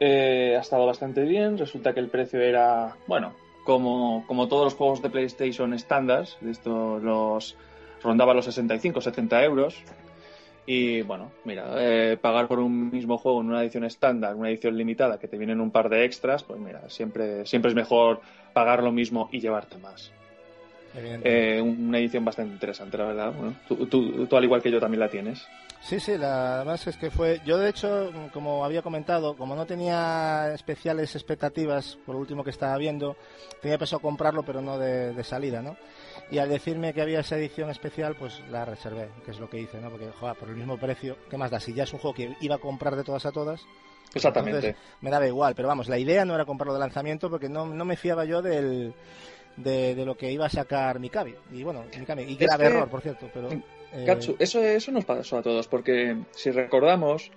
Eh, 0.01 0.55
ha 0.57 0.59
estado 0.59 0.85
bastante 0.85 1.21
bien, 1.21 1.57
resulta 1.57 1.93
que 1.93 2.01
el 2.01 2.09
precio 2.09 2.41
era, 2.41 2.97
bueno, 3.07 3.33
como, 3.63 4.25
como 4.27 4.47
todos 4.47 4.65
los 4.65 4.73
juegos 4.75 5.01
de 5.01 5.09
PlayStation 5.09 5.73
estándar, 5.73 6.27
esto 6.47 6.99
los 6.99 7.55
rondaba 8.01 8.33
los 8.33 8.45
65, 8.45 9.01
70 9.01 9.43
euros. 9.43 9.83
Y 10.65 11.01
bueno, 11.01 11.31
mira, 11.43 11.73
eh, 11.77 12.17
pagar 12.21 12.47
por 12.47 12.59
un 12.59 12.91
mismo 12.91 13.17
juego 13.17 13.41
en 13.41 13.47
una 13.47 13.63
edición 13.63 13.83
estándar, 13.83 14.35
una 14.35 14.49
edición 14.49 14.77
limitada, 14.77 15.19
que 15.19 15.27
te 15.27 15.37
vienen 15.37 15.59
un 15.59 15.71
par 15.71 15.89
de 15.89 16.05
extras, 16.05 16.43
pues 16.43 16.59
mira, 16.59 16.87
siempre, 16.87 17.45
siempre 17.45 17.69
es 17.69 17.75
mejor 17.75 18.21
pagar 18.53 18.83
lo 18.83 18.91
mismo 18.91 19.27
y 19.31 19.39
llevarte 19.39 19.77
más. 19.77 20.11
Eh, 20.93 21.61
una 21.61 21.99
edición 21.99 22.25
bastante 22.25 22.53
interesante, 22.53 22.97
la 22.97 23.05
verdad. 23.05 23.33
Bueno, 23.33 23.55
tú, 23.67 23.87
tú, 23.87 24.27
tú, 24.27 24.37
al 24.37 24.43
igual 24.43 24.61
que 24.61 24.69
yo, 24.69 24.79
también 24.79 24.99
la 24.99 25.09
tienes. 25.09 25.47
Sí, 25.81 25.99
sí, 25.99 26.15
la 26.17 26.63
base 26.63 26.91
es 26.91 26.97
que 26.97 27.09
fue. 27.09 27.41
Yo, 27.43 27.57
de 27.57 27.69
hecho, 27.69 28.11
como 28.31 28.63
había 28.63 28.83
comentado, 28.83 29.35
como 29.35 29.55
no 29.55 29.65
tenía 29.65 30.53
especiales 30.53 31.15
expectativas 31.15 31.97
por 32.05 32.15
lo 32.15 32.21
último 32.21 32.43
que 32.43 32.51
estaba 32.51 32.77
viendo, 32.77 33.17
tenía 33.61 33.79
pensado 33.79 33.99
comprarlo, 33.99 34.43
pero 34.43 34.61
no 34.61 34.77
de, 34.77 35.13
de, 35.13 35.23
salida, 35.23 35.61
¿no? 35.61 35.75
Y 36.29 36.37
al 36.37 36.49
decirme 36.49 36.93
que 36.93 37.01
había 37.01 37.21
esa 37.21 37.35
edición 37.37 37.71
especial, 37.71 38.15
pues 38.15 38.41
la 38.51 38.63
reservé, 38.63 39.09
que 39.25 39.31
es 39.31 39.39
lo 39.39 39.49
que 39.49 39.59
hice, 39.59 39.81
¿no? 39.81 39.89
Porque, 39.89 40.11
joder, 40.11 40.37
por 40.37 40.49
el 40.49 40.55
mismo 40.55 40.77
precio, 40.77 41.17
¿qué 41.29 41.35
más 41.35 41.49
da? 41.49 41.59
Si 41.59 41.73
ya 41.73 41.83
es 41.83 41.93
un 41.93 41.99
juego 41.99 42.13
que 42.13 42.35
iba 42.41 42.55
a 42.55 42.59
comprar 42.59 42.95
de 42.95 43.03
todas 43.03 43.25
a 43.25 43.31
todas. 43.31 43.61
Exactamente. 44.13 44.75
me 45.01 45.09
daba 45.09 45.25
igual, 45.25 45.55
pero 45.55 45.67
vamos, 45.67 45.89
la 45.89 45.97
idea 45.97 46.25
no 46.25 46.35
era 46.35 46.45
comprarlo 46.45 46.73
de 46.73 46.79
lanzamiento 46.79 47.29
porque 47.29 47.49
no, 47.49 47.65
no 47.65 47.85
me 47.85 47.97
fiaba 47.97 48.23
yo 48.25 48.41
del. 48.41 48.93
De, 49.57 49.95
de, 49.95 50.05
lo 50.05 50.15
que 50.15 50.31
iba 50.31 50.45
a 50.45 50.49
sacar 50.49 50.97
Mikami. 50.99 51.35
Y 51.51 51.63
bueno, 51.63 51.83
Mikami, 51.99 52.23
y 52.23 52.35
grave 52.37 52.63
que... 52.63 52.69
error, 52.69 52.89
por 52.89 53.01
cierto, 53.01 53.29
pero. 53.33 53.49
Eh... 53.93 54.03
Katsu, 54.05 54.35
eso, 54.39 54.63
eso 54.63 54.91
nos 54.91 55.05
pasó 55.05 55.37
a 55.37 55.41
todos, 55.41 55.67
porque 55.67 56.17
si 56.31 56.51
recordamos, 56.51 57.31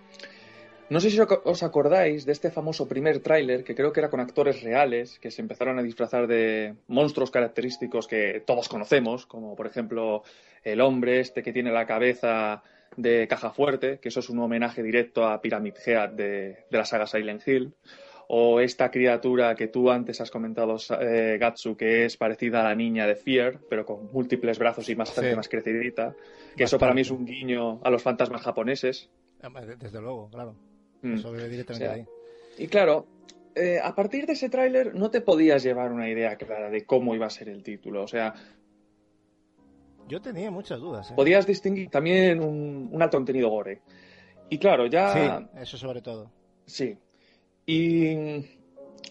no 0.91 1.01
sé 1.01 1.11
si 1.11 1.19
os 1.21 1.63
acordáis 1.63 2.27
de 2.27 2.33
este 2.33 2.51
famoso 2.51 2.87
primer 2.87 3.21
tráiler, 3.21 3.65
que 3.65 3.75
creo 3.75 3.93
que 3.93 4.01
era 4.01 4.11
con 4.11 4.21
actores 4.21 4.63
reales, 4.63 5.19
que 5.19 5.31
se 5.31 5.41
empezaron 5.43 5.79
a 5.79 5.83
disfrazar 5.83 6.27
de 6.27 6.75
monstruos 6.89 7.31
característicos 7.31 8.07
que 8.07 8.43
todos 8.47 8.69
conocemos, 8.69 9.27
como 9.27 9.57
por 9.57 9.67
ejemplo 9.67 10.23
el 10.63 10.81
hombre 10.81 11.21
este 11.21 11.43
que 11.43 11.53
tiene 11.53 11.73
la 11.73 11.87
cabeza 11.87 12.63
de 12.97 13.27
caja 13.29 13.51
fuerte, 13.51 13.99
que 13.99 14.11
eso 14.11 14.21
es 14.21 14.29
un 14.29 14.39
homenaje 14.39 14.83
directo 14.83 15.27
a 15.27 15.41
Pyramid 15.41 15.75
Head 15.85 16.11
de, 16.11 16.65
de 16.71 16.79
la 16.79 16.85
saga 16.85 17.07
Silent 17.07 17.47
Hill, 17.47 17.73
o 18.29 18.61
esta 18.61 18.91
criatura 18.91 19.55
que 19.55 19.69
tú 19.69 19.91
antes 19.91 20.21
has 20.21 20.31
comentado, 20.31 20.77
eh, 21.01 21.37
Gatsu, 21.39 21.77
que 21.77 22.05
es 22.05 22.17
parecida 22.17 22.61
a 22.61 22.65
la 22.65 22.75
niña 22.75 23.07
de 23.07 23.17
Fear, 23.17 23.61
pero 23.69 23.85
con 23.85 24.11
múltiples 24.13 24.59
brazos 24.59 24.89
y 24.89 24.95
bastante 24.95 25.31
sí. 25.31 25.37
más 25.37 25.49
crecidita, 25.49 26.13
que 26.13 26.17
bastante. 26.17 26.65
eso 26.65 26.79
para 26.79 26.95
mí 26.95 27.03
es 27.03 27.11
un 27.11 27.25
guiño 27.25 27.81
a 27.83 27.91
los 27.91 28.03
fantasmas 28.03 28.43
japoneses. 28.43 29.11
Desde 29.79 30.01
luego, 30.01 30.31
claro. 30.31 30.55
Mm. 31.03 31.15
Eso 31.15 31.33
viene 31.33 31.49
directamente 31.49 31.85
o 31.85 31.89
sea, 31.89 31.97
ahí. 31.97 32.07
Y 32.57 32.67
claro, 32.69 33.07
eh, 33.55 33.79
a 33.83 33.95
partir 33.95 34.27
de 34.27 34.33
ese 34.33 34.49
tráiler 34.49 34.95
no 34.95 35.11
te 35.11 35.21
podías 35.21 35.63
llevar 35.63 35.93
una 35.93 36.09
idea 36.09 36.37
clara 36.37 36.71
de 36.71 36.85
cómo 36.85 37.15
iba 37.15 37.27
a 37.27 37.31
ser 37.31 37.49
el 37.49 37.63
título. 37.63 38.03
O 38.03 38.09
sea, 38.09 38.35
yo 40.09 40.21
tenía 40.21 40.51
muchas 40.51 40.81
dudas. 40.81 41.11
¿eh? 41.11 41.15
Podías 41.15 41.47
distinguir 41.47 41.91
también 41.91 42.41
un, 42.41 42.89
un, 42.91 43.03
alto 43.03 43.19
contenido 43.19 43.51
gore. 43.51 43.83
Y 44.49 44.59
claro, 44.59 44.87
ya. 44.87 45.13
Sí, 45.13 45.61
eso 45.61 45.77
sobre 45.77 46.03
todo. 46.03 46.31
Sí. 46.67 46.97
Y 47.67 48.45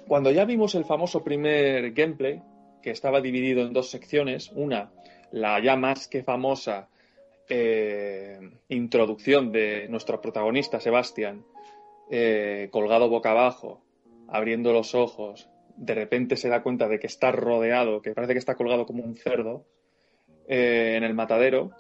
cuando 0.08 0.32
ya 0.32 0.46
vimos 0.46 0.76
el 0.76 0.86
famoso 0.86 1.24
primer 1.24 1.92
gameplay, 1.92 2.42
que 2.82 2.92
estaba 2.92 3.22
dividido 3.22 3.62
en 3.62 3.74
dos 3.74 3.90
secciones, 3.90 4.52
una, 4.54 4.92
la 5.32 5.60
ya 5.62 5.76
más 5.76 6.08
que 6.08 6.24
famosa 6.24 6.90
eh, 7.50 8.40
introducción 8.70 9.52
de 9.52 9.88
nuestro 9.90 10.22
protagonista, 10.22 10.80
Sebastián, 10.80 11.46
eh, 12.12 12.70
colgado 12.72 13.10
boca 13.10 13.32
abajo, 13.32 13.82
abriendo 14.28 14.74
los 14.74 14.94
ojos, 14.94 15.50
de 15.76 15.96
repente 15.96 16.36
se 16.36 16.50
da 16.50 16.62
cuenta 16.62 16.88
de 16.88 17.00
que 17.00 17.08
está 17.08 17.32
rodeado, 17.32 18.02
que 18.02 18.12
parece 18.14 18.34
que 18.34 18.40
está 18.40 18.56
colgado 18.56 18.86
como 18.86 19.04
un 19.04 19.16
cerdo 19.16 19.66
eh, 20.48 20.96
en 20.98 21.04
el 21.04 21.14
matadero, 21.14 21.72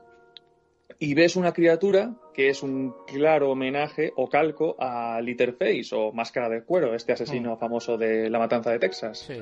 y 1.04 1.16
ves 1.16 1.36
una 1.36 1.52
criatura 1.52 2.14
que 2.34 2.48
es 2.48 2.64
un 2.64 2.96
claro 3.06 3.52
homenaje 3.52 4.14
o 4.16 4.30
calco 4.30 4.78
a 4.80 5.20
Litterface 5.20 5.90
o 5.92 6.14
Máscara 6.14 6.48
de 6.48 6.64
Cuero, 6.64 6.96
este 6.96 7.12
asesino 7.12 7.56
oh. 7.56 7.58
famoso 7.58 7.98
de 7.98 8.30
la 8.30 8.40
matanza 8.40 8.72
de 8.72 8.80
Texas. 8.80 9.20
Sí. 9.20 9.38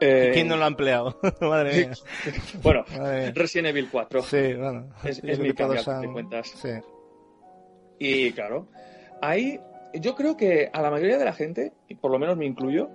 Eh, 0.00 0.32
¿Quién 0.34 0.48
no 0.48 0.56
lo 0.56 0.64
ha 0.64 0.66
empleado? 0.66 1.20
Madre 1.40 1.86
mía. 1.86 1.92
bueno, 2.64 2.84
Madre 2.98 3.20
mía. 3.20 3.32
Resident 3.36 3.68
Evil 3.68 3.88
4. 3.92 4.22
Sí, 4.22 4.54
bueno. 4.54 4.88
Es, 5.04 5.22
es 5.22 5.38
mi 5.38 5.52
cambio, 5.52 5.80
han... 5.86 6.00
de 6.00 6.12
cuentas. 6.12 6.48
Sí. 6.48 6.70
Y 8.00 8.32
claro, 8.32 8.66
ahí 9.22 9.60
yo 9.94 10.16
creo 10.16 10.36
que 10.36 10.68
a 10.72 10.82
la 10.82 10.90
mayoría 10.90 11.16
de 11.16 11.26
la 11.26 11.32
gente, 11.32 11.74
y 11.86 11.94
por 11.94 12.10
lo 12.10 12.18
menos 12.18 12.36
me 12.36 12.44
incluyo, 12.44 12.90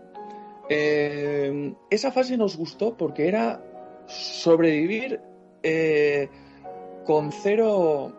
eh, 0.67 1.73
esa 1.89 2.11
fase 2.11 2.35
nos 2.35 2.57
gustó 2.57 2.97
porque 2.97 3.29
era 3.29 3.63
sobrevivir 4.07 5.21
eh, 5.63 6.27
con 7.05 7.31
cero, 7.31 8.11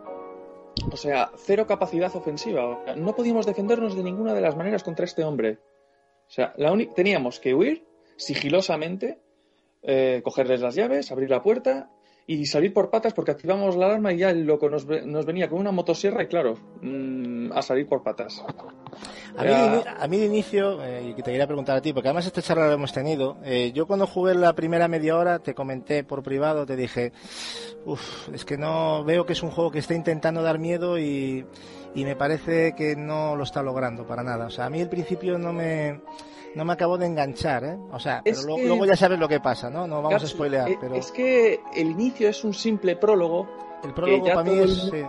o 0.91 0.97
sea, 0.97 1.31
cero 1.37 1.65
capacidad 1.67 2.15
ofensiva. 2.15 2.83
No 2.95 3.15
podíamos 3.15 3.45
defendernos 3.45 3.95
de 3.95 4.03
ninguna 4.03 4.33
de 4.33 4.41
las 4.41 4.55
maneras 4.55 4.83
contra 4.83 5.05
este 5.05 5.23
hombre. 5.23 5.59
O 6.27 6.31
sea, 6.31 6.53
la 6.57 6.75
teníamos 6.95 7.39
que 7.39 7.53
huir 7.53 7.85
sigilosamente, 8.17 9.19
eh, 9.81 10.21
cogerles 10.23 10.61
las 10.61 10.75
llaves, 10.75 11.11
abrir 11.11 11.29
la 11.29 11.41
puerta 11.41 11.89
y 12.25 12.45
salir 12.45 12.73
por 12.73 12.89
patas 12.89 13.13
porque 13.13 13.31
activamos 13.31 13.75
la 13.75 13.87
alarma 13.87 14.13
y 14.13 14.19
ya 14.19 14.29
el 14.29 14.45
loco 14.45 14.69
nos, 14.69 14.85
nos 14.85 15.25
venía 15.25 15.49
con 15.49 15.59
una 15.59 15.71
motosierra 15.71 16.23
y 16.23 16.27
claro, 16.27 16.57
mmm, 16.81 17.51
a 17.51 17.61
salir 17.61 17.87
por 17.87 18.01
patas. 18.03 18.43
A 19.35 19.43
mí, 19.43 19.51
a 19.51 20.07
mí 20.07 20.17
de 20.19 20.25
inicio, 20.25 20.83
eh, 20.83 21.13
te 21.17 21.23
quería 21.23 21.47
preguntar 21.47 21.77
a 21.77 21.81
ti, 21.81 21.91
porque 21.91 22.07
además 22.07 22.27
esta 22.27 22.41
charla 22.41 22.67
la 22.67 22.73
hemos 22.73 22.93
tenido, 22.93 23.37
eh, 23.43 23.71
yo 23.73 23.87
cuando 23.87 24.05
jugué 24.05 24.35
la 24.35 24.53
primera 24.53 24.87
media 24.87 25.17
hora 25.17 25.39
te 25.39 25.53
comenté 25.53 26.03
por 26.03 26.21
privado, 26.21 26.65
te 26.65 26.75
dije, 26.75 27.11
uff, 27.85 28.29
es 28.29 28.45
que 28.45 28.57
no 28.57 29.03
veo 29.03 29.25
que 29.25 29.33
es 29.33 29.43
un 29.43 29.49
juego 29.49 29.71
que 29.71 29.79
está 29.79 29.95
intentando 29.95 30.43
dar 30.43 30.59
miedo 30.59 30.99
y, 30.99 31.45
y 31.95 32.05
me 32.05 32.15
parece 32.15 32.73
que 32.75 32.95
no 32.95 33.35
lo 33.35 33.43
está 33.43 33.63
logrando 33.63 34.05
para 34.05 34.23
nada. 34.23 34.45
O 34.45 34.51
sea, 34.51 34.65
a 34.65 34.69
mí 34.69 34.79
el 34.79 34.89
principio 34.89 35.37
no 35.39 35.51
me 35.51 36.01
no 36.55 36.65
me 36.65 36.73
acabo 36.73 36.97
de 36.97 37.05
enganchar, 37.05 37.63
¿eh? 37.63 37.77
O 37.91 37.99
sea, 37.99 38.21
pero 38.23 38.41
luego, 38.43 38.57
que... 38.57 38.67
luego, 38.67 38.85
ya 38.85 38.95
sabes 38.95 39.19
lo 39.19 39.27
que 39.27 39.39
pasa, 39.39 39.69
¿no? 39.69 39.87
No 39.87 40.01
vamos 40.01 40.23
a 40.23 40.27
spoilear, 40.27 40.69
pero... 40.79 40.95
Es 40.95 41.11
que 41.11 41.59
el 41.75 41.91
inicio 41.91 42.29
es 42.29 42.43
un 42.43 42.53
simple 42.53 42.95
prólogo. 42.95 43.47
El 43.83 43.93
prólogo 43.93 44.25
para 44.25 44.43
mí 44.43 44.59
es... 44.59 44.83
El... 44.85 44.91
Sí. 44.91 45.07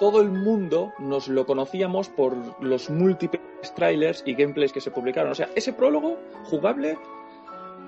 todo 0.00 0.20
el 0.20 0.30
mundo 0.30 0.92
nos 0.98 1.28
lo 1.28 1.46
conocíamos 1.46 2.08
por 2.08 2.62
los 2.62 2.90
múltiples 2.90 3.42
trailers 3.74 4.22
y 4.26 4.34
gameplays 4.34 4.72
que 4.72 4.80
se 4.80 4.90
publicaron. 4.90 5.32
O 5.32 5.34
sea, 5.34 5.48
ese 5.54 5.72
prólogo 5.72 6.18
jugable 6.44 6.98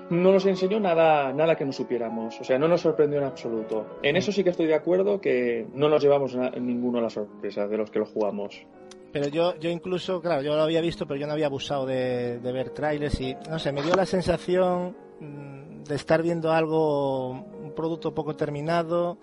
no 0.09 0.31
nos 0.31 0.45
enseñó 0.45 0.79
nada, 0.79 1.33
nada 1.33 1.55
que 1.55 1.65
no 1.65 1.73
supiéramos. 1.73 2.39
O 2.39 2.43
sea, 2.43 2.57
no 2.57 2.67
nos 2.67 2.81
sorprendió 2.81 3.19
en 3.19 3.25
absoluto. 3.25 3.99
En 4.01 4.15
eso 4.15 4.31
sí 4.31 4.43
que 4.43 4.51
estoy 4.51 4.67
de 4.67 4.75
acuerdo 4.75 5.19
que 5.19 5.67
no 5.73 5.89
nos 5.89 6.01
llevamos 6.01 6.35
ninguno 6.59 6.99
a 6.99 7.01
la 7.01 7.09
sorpresa 7.09 7.67
de 7.67 7.77
los 7.77 7.91
que 7.91 7.99
lo 7.99 8.05
jugamos. 8.05 8.65
Pero 9.11 9.27
yo, 9.29 9.57
yo 9.59 9.69
incluso, 9.69 10.21
claro, 10.21 10.41
yo 10.41 10.55
lo 10.55 10.63
había 10.63 10.81
visto, 10.81 11.07
pero 11.07 11.19
yo 11.19 11.27
no 11.27 11.33
había 11.33 11.47
abusado 11.47 11.85
de, 11.85 12.39
de 12.39 12.51
ver 12.51 12.71
trailers 12.71 13.19
y, 13.21 13.35
no 13.49 13.57
sé, 13.57 13.71
me 13.71 13.81
dio 13.81 13.95
la 13.95 14.05
sensación 14.05 14.95
mm, 15.19 15.83
de 15.83 15.95
estar 15.95 16.21
viendo 16.21 16.51
algo, 16.51 17.29
un 17.29 17.73
producto 17.73 18.13
poco 18.13 18.35
terminado, 18.35 19.17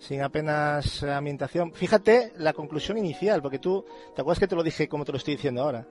sin 0.00 0.22
apenas 0.22 1.02
ambientación. 1.02 1.72
Fíjate 1.72 2.32
la 2.36 2.52
conclusión 2.52 2.98
inicial, 2.98 3.40
porque 3.42 3.58
tú, 3.58 3.84
¿te 4.14 4.22
acuerdas 4.22 4.40
que 4.40 4.48
te 4.48 4.56
lo 4.56 4.62
dije 4.62 4.88
como 4.88 5.04
te 5.04 5.12
lo 5.12 5.18
estoy 5.18 5.36
diciendo 5.36 5.62
ahora? 5.62 5.86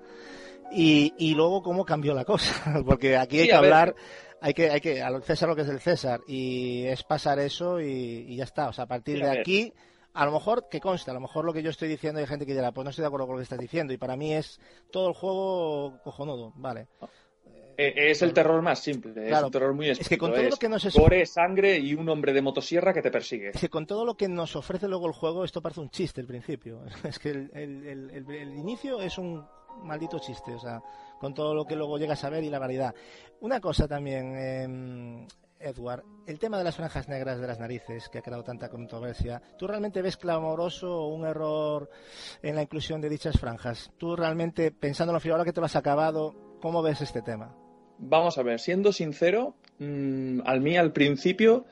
Y, 0.72 1.14
y 1.18 1.34
luego 1.34 1.64
cómo 1.64 1.86
cambió 1.86 2.14
la 2.14 2.26
cosa, 2.26 2.82
porque 2.86 3.18
aquí 3.18 3.40
hay 3.40 3.48
que 3.48 3.56
hablar, 3.56 3.95
hay 4.42 4.53
que, 4.53 4.69
hay 4.69 4.82
que, 4.82 5.02
al 5.02 5.24
César 5.24 5.50
lo 5.50 5.56
que 5.56 5.61
es 5.61 5.69
el 5.69 5.80
César, 5.80 6.22
y 6.28 6.86
es 6.86 7.03
pasar 7.03 7.40
eso 7.40 7.80
y, 7.80 8.36
ya 8.36 8.44
está. 8.44 8.69
O 8.69 8.74
sea, 8.74 8.84
a 8.86 8.88
partir 8.88 9.19
de 9.19 9.30
aquí, 9.30 9.74
a 10.14 10.26
lo 10.26 10.32
mejor, 10.32 10.68
que 10.70 10.80
consta, 10.80 11.12
a 11.12 11.14
lo 11.14 11.20
mejor 11.20 11.46
lo 11.46 11.54
que 11.54 11.64
yo 11.64 11.70
estoy 11.70 11.88
diciendo 11.88 12.20
hay 12.20 12.28
gente 12.28 12.46
que 12.46 12.54
dirá, 12.54 12.72
pues 12.72 12.84
no 12.84 12.90
estoy 12.90 13.04
de 13.04 13.08
acuerdo 13.08 13.28
con 13.28 13.36
lo 13.36 13.40
que 13.40 13.44
estás 13.44 13.60
diciendo, 13.60 13.94
y 13.94 13.98
para 13.98 14.16
mí 14.16 14.34
es 14.34 14.60
todo 14.92 15.10
el 15.10 15.14
juego 15.14 16.00
cojonudo, 16.04 16.54
vale. 16.56 16.88
Eh, 17.82 18.12
es 18.12 18.22
el 18.24 18.34
terror 18.34 18.62
más 18.62 18.80
simple, 18.80 19.30
es 19.30 19.42
un 19.42 19.52
terror 19.52 19.74
muy 19.74 19.90
Es 19.90 20.10
que 20.10 20.18
con 20.18 20.34
todo 20.34 20.44
lo 20.44 20.58
que 20.58 20.68
nos 20.68 20.86
sangre 21.26 21.78
y 21.80 21.94
un 21.94 22.10
hombre 22.10 22.34
de 22.34 22.42
motosierra 22.42 22.94
que 22.94 23.02
te 23.02 23.10
persigue. 23.10 23.52
Es 23.54 23.62
que 23.62 23.70
con 23.70 23.86
todo 23.86 24.04
lo 24.04 24.18
que 24.18 24.28
nos 24.28 24.58
ofrece 24.58 24.90
luego 24.90 25.08
el 25.08 25.14
juego, 25.14 25.46
esto 25.46 25.62
parece 25.62 25.80
un 25.80 25.90
chiste 25.90 26.20
al 26.20 26.28
principio. 26.28 26.82
Es 27.06 27.20
que 27.20 27.30
el, 27.30 28.54
inicio 28.58 29.00
es 29.02 29.18
un 29.18 29.48
maldito 29.84 30.20
chiste, 30.20 30.54
o 30.54 30.60
sea, 30.60 30.82
con 31.22 31.34
todo 31.34 31.56
lo 31.56 31.64
que 31.64 31.78
luego 31.78 31.98
llegas 31.98 32.22
a 32.26 32.30
ver 32.30 32.44
y 32.44 32.50
la 32.50 32.60
variedad. 32.60 32.94
Una 33.40 33.62
cosa 33.62 33.88
también, 33.88 34.36
eh, 34.36 35.28
Edward, 35.60 36.04
el 36.26 36.40
tema 36.40 36.58
de 36.58 36.64
las 36.64 36.76
franjas 36.76 37.08
negras 37.08 37.40
de 37.40 37.48
las 37.48 37.60
narices, 37.60 38.10
que 38.10 38.20
ha 38.20 38.22
creado 38.22 38.44
tanta 38.44 38.70
controversia, 38.70 39.42
¿tú 39.58 39.68
realmente 39.68 40.02
ves 40.02 40.18
clamoroso 40.18 41.08
un 41.08 41.26
error 41.26 41.90
en 42.42 42.56
la 42.56 42.62
inclusión 42.62 43.02
de 43.02 43.10
dichas 43.10 43.40
franjas? 43.40 43.92
¿Tú 43.98 44.16
realmente, 44.16 44.72
pensándolo 44.72 45.20
frío, 45.20 45.34
ahora 45.34 45.46
que 45.46 45.54
te 45.54 45.60
lo 45.60 45.66
has 45.66 45.76
acabado, 45.76 46.58
cómo 46.62 46.82
ves 46.82 47.02
este 47.02 47.22
tema? 47.22 47.56
vamos 48.00 48.38
a 48.38 48.44
ver, 48.44 48.60
siendo 48.60 48.92
sincero, 48.92 49.56
mm, 49.78 50.42
al 50.46 50.62
mí 50.62 50.78
al 50.78 50.92
principio 50.92 51.66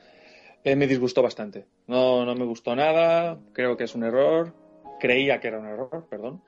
eh, 0.62 0.76
me 0.76 0.86
disgustó 0.86 1.22
bastante. 1.22 1.66
No, 1.86 2.24
no 2.24 2.34
me 2.34 2.44
gustó 2.44 2.76
nada, 2.76 3.38
creo 3.52 3.76
que 3.76 3.84
es 3.84 3.94
un 3.94 4.04
error, 4.04 4.54
creía 5.00 5.40
que 5.40 5.48
era 5.48 5.58
un 5.58 5.66
error, 5.66 6.06
perdón. 6.08 6.42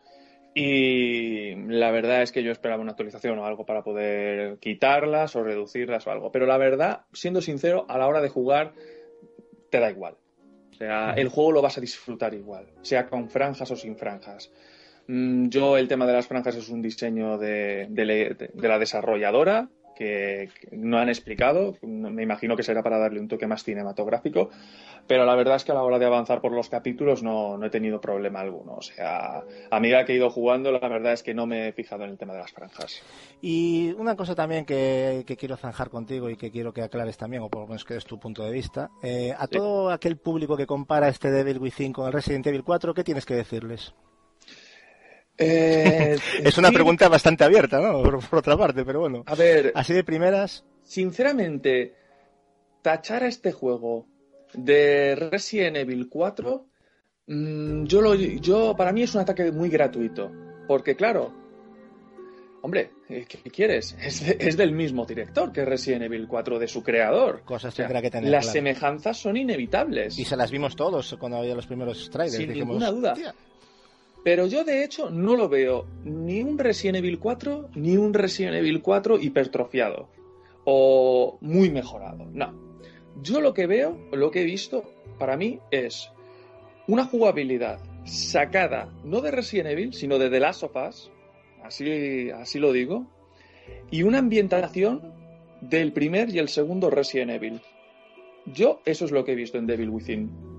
Y 0.54 1.54
la 1.54 1.90
verdad 1.90 2.22
es 2.22 2.32
que 2.32 2.42
yo 2.42 2.50
esperaba 2.50 2.82
una 2.82 2.92
actualización 2.92 3.38
o 3.38 3.46
algo 3.46 3.64
para 3.64 3.82
poder 3.82 4.58
quitarlas 4.58 5.36
o 5.36 5.44
reducirlas 5.44 6.06
o 6.06 6.10
algo. 6.10 6.32
Pero 6.32 6.46
la 6.46 6.58
verdad, 6.58 7.04
siendo 7.12 7.40
sincero, 7.40 7.86
a 7.88 7.98
la 7.98 8.08
hora 8.08 8.20
de 8.20 8.28
jugar, 8.28 8.72
te 9.70 9.78
da 9.78 9.90
igual. 9.90 10.16
O 10.72 10.74
sea, 10.74 11.12
el 11.12 11.28
juego 11.28 11.52
lo 11.52 11.62
vas 11.62 11.78
a 11.78 11.80
disfrutar 11.80 12.34
igual, 12.34 12.66
sea 12.82 13.06
con 13.06 13.28
franjas 13.28 13.70
o 13.70 13.76
sin 13.76 13.96
franjas. 13.96 14.50
Mm, 15.06 15.48
yo 15.48 15.76
el 15.76 15.88
tema 15.88 16.06
de 16.06 16.12
las 16.12 16.26
franjas 16.26 16.56
es 16.56 16.68
un 16.68 16.82
diseño 16.82 17.36
de, 17.36 17.88
la 18.54 18.78
desarrolladora 18.78 19.68
que, 20.00 20.48
no 20.72 20.98
han 20.98 21.10
explicado. 21.10 21.76
Me 21.82 22.22
imagino 22.22 22.56
que 22.56 22.62
será 22.62 22.82
para 22.82 22.98
darle 22.98 23.20
un 23.20 23.28
toque 23.28 23.46
más 23.46 23.64
cinematográfico. 23.64 24.48
Pero 25.06 25.26
la 25.26 25.34
verdad 25.34 25.56
es 25.56 25.64
que 25.64 25.72
a 25.72 25.74
la 25.74 25.82
hora 25.82 25.98
de 25.98 26.06
avanzar 26.06 26.40
por 26.40 26.52
los 26.52 26.70
capítulos 26.70 27.22
no, 27.22 27.62
he 27.62 27.70
tenido 27.70 28.00
problema 28.00 28.40
alguno. 28.40 28.76
O 28.76 28.82
sea, 28.82 29.42
a 29.70 29.80
medida 29.80 30.04
que 30.04 30.12
he 30.12 30.16
ido 30.16 30.30
jugando, 30.30 30.72
la 30.72 30.88
verdad 30.88 31.12
es 31.12 31.22
que 31.22 31.34
no 31.34 31.46
me 31.46 31.68
he 31.68 31.72
fijado 31.72 32.04
en 32.04 32.10
el 32.10 32.18
tema 32.18 32.32
de 32.32 32.40
las 32.40 32.50
franjas. 32.50 33.02
Y 33.42 33.92
una 33.98 34.16
cosa 34.16 34.34
también 34.34 34.64
que, 34.64 35.24
quiero 35.38 35.56
zanjar 35.56 35.90
contigo 35.90 36.30
y 36.30 36.36
que 36.36 36.50
quiero 36.50 36.72
que 36.72 36.82
aclares 36.82 37.18
también, 37.18 37.42
o 37.42 37.50
por 37.50 37.62
lo 37.62 37.66
menos 37.66 37.84
que 37.84 37.96
es 37.96 38.04
tu 38.04 38.18
punto 38.18 38.42
de 38.42 38.52
vista. 38.52 38.90
Eh, 39.02 39.34
a 39.36 39.46
todo 39.48 39.90
aquel 39.90 40.16
público 40.16 40.56
que 40.56 40.66
compara 40.66 41.08
este 41.08 41.30
Devil 41.30 41.58
Within 41.58 41.92
con 41.92 42.06
el 42.06 42.12
Resident 42.12 42.46
Evil 42.46 42.64
4, 42.64 42.94
¿qué 42.94 43.04
tienes 43.04 43.26
que 43.26 43.34
decirles? 43.34 43.92
Eh, 45.40 46.18
es 46.44 46.58
una 46.58 46.70
pregunta 46.70 47.08
bastante 47.08 47.44
abierta, 47.44 47.80
¿no? 47.80 48.02
Por, 48.02 48.38
otra 48.38 48.56
parte, 48.56 48.84
pero 48.84 49.00
bueno. 49.00 49.24
A 49.26 49.34
ver. 49.34 49.72
Así 49.74 49.94
de 49.94 50.04
primeras. 50.04 50.64
Sinceramente, 50.84 51.94
tachar 52.82 53.24
a 53.24 53.28
este 53.28 53.50
juego 53.52 54.06
de 54.52 55.14
Resident 55.14 55.78
Evil 55.78 56.08
4, 56.10 56.66
mm, 57.26 57.84
yo, 57.84 58.02
lo, 58.02 58.14
yo 58.14 58.74
para 58.76 58.92
mí 58.92 59.02
es 59.02 59.14
un 59.14 59.22
ataque 59.22 59.50
muy 59.50 59.70
gratuito. 59.70 60.30
Porque, 60.68 60.94
claro, 60.94 61.32
hombre, 62.62 62.90
¿qué 63.08 63.50
quieres? 63.50 63.96
Es, 64.02 64.56
del 64.58 64.72
mismo 64.72 65.06
director 65.06 65.52
que 65.52 65.64
Resident 65.64 66.02
Evil 66.02 66.28
4, 66.28 66.58
de 66.58 66.68
su 66.68 66.82
creador. 66.82 67.42
Cosas 67.44 67.74
tendrá 67.74 68.02
que 68.02 68.10
tener. 68.10 68.30
Las 68.30 68.52
semejanzas 68.52 69.16
son 69.16 69.38
inevitables. 69.38 70.18
Y 70.18 70.24
se 70.26 70.36
las 70.36 70.50
vimos 70.50 70.76
todos 70.76 71.16
cuando 71.18 71.38
había 71.38 71.54
los 71.54 71.66
primeros 71.66 72.10
trailers. 72.10 72.36
Sin 72.36 72.52
ninguna 72.52 72.90
duda. 72.90 73.14
Pero 74.22 74.46
yo 74.46 74.64
de 74.64 74.84
hecho 74.84 75.10
no 75.10 75.34
lo 75.34 75.48
veo 75.48 75.86
ni 76.04 76.42
un 76.42 76.58
Resident 76.58 76.98
Evil 76.98 77.18
4 77.18 77.70
ni 77.74 77.96
un 77.96 78.12
Resident 78.12 78.56
Evil 78.56 78.82
4 78.82 79.18
hipertrofiado 79.18 80.08
o 80.64 81.38
muy 81.40 81.70
mejorado. 81.70 82.26
No. 82.32 82.52
Yo 83.22 83.40
lo 83.40 83.54
que 83.54 83.66
veo, 83.66 83.98
lo 84.12 84.30
que 84.30 84.42
he 84.42 84.44
visto, 84.44 84.84
para 85.18 85.36
mí 85.36 85.58
es 85.70 86.10
una 86.86 87.04
jugabilidad 87.04 87.80
sacada 88.04 88.92
no 89.04 89.20
de 89.20 89.30
Resident 89.30 89.70
Evil, 89.70 89.92
sino 89.94 90.18
de 90.18 90.30
The 90.30 90.40
Last 90.40 90.62
of 90.64 90.76
Us, 90.76 91.10
así, 91.62 92.30
así 92.30 92.58
lo 92.58 92.72
digo, 92.72 93.06
y 93.90 94.02
una 94.02 94.18
ambientación 94.18 95.14
del 95.60 95.92
primer 95.92 96.30
y 96.30 96.38
el 96.38 96.48
segundo 96.48 96.90
Resident 96.90 97.30
Evil. 97.30 97.60
Yo 98.46 98.80
eso 98.84 99.04
es 99.04 99.10
lo 99.10 99.24
que 99.24 99.32
he 99.32 99.36
visto 99.36 99.58
en 99.58 99.66
Devil 99.66 99.90
Within. 99.90 100.49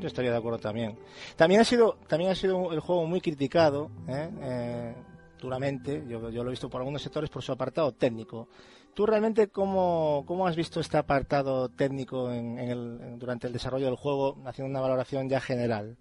Yo 0.00 0.06
estaría 0.06 0.30
de 0.30 0.36
acuerdo 0.36 0.58
también. 0.58 0.96
También 1.36 1.60
ha 1.60 1.64
sido, 1.64 1.98
también 2.06 2.30
ha 2.30 2.34
sido 2.34 2.72
el 2.72 2.80
juego 2.80 3.06
muy 3.06 3.20
criticado, 3.20 3.90
¿eh? 4.08 4.28
Eh, 4.40 4.94
duramente. 5.40 6.04
Yo, 6.08 6.20
lo 6.20 6.46
he 6.46 6.50
visto 6.50 6.70
por 6.70 6.80
algunos 6.80 7.02
sectores 7.02 7.30
por 7.30 7.42
su 7.42 7.52
apartado 7.52 7.92
técnico. 7.92 8.48
¿Tú 8.94 9.06
realmente 9.06 9.48
cómo, 9.48 10.24
cómo 10.26 10.46
has 10.46 10.54
visto 10.54 10.80
este 10.80 10.96
apartado 10.98 11.68
técnico 11.68 12.30
en, 12.30 13.18
durante 13.18 13.46
el 13.46 13.52
desarrollo 13.52 13.86
del 13.86 13.96
juego, 13.96 14.38
haciendo 14.46 14.70
una 14.70 14.80
valoración 14.80 15.28
ya 15.28 15.40
general? 15.40 15.96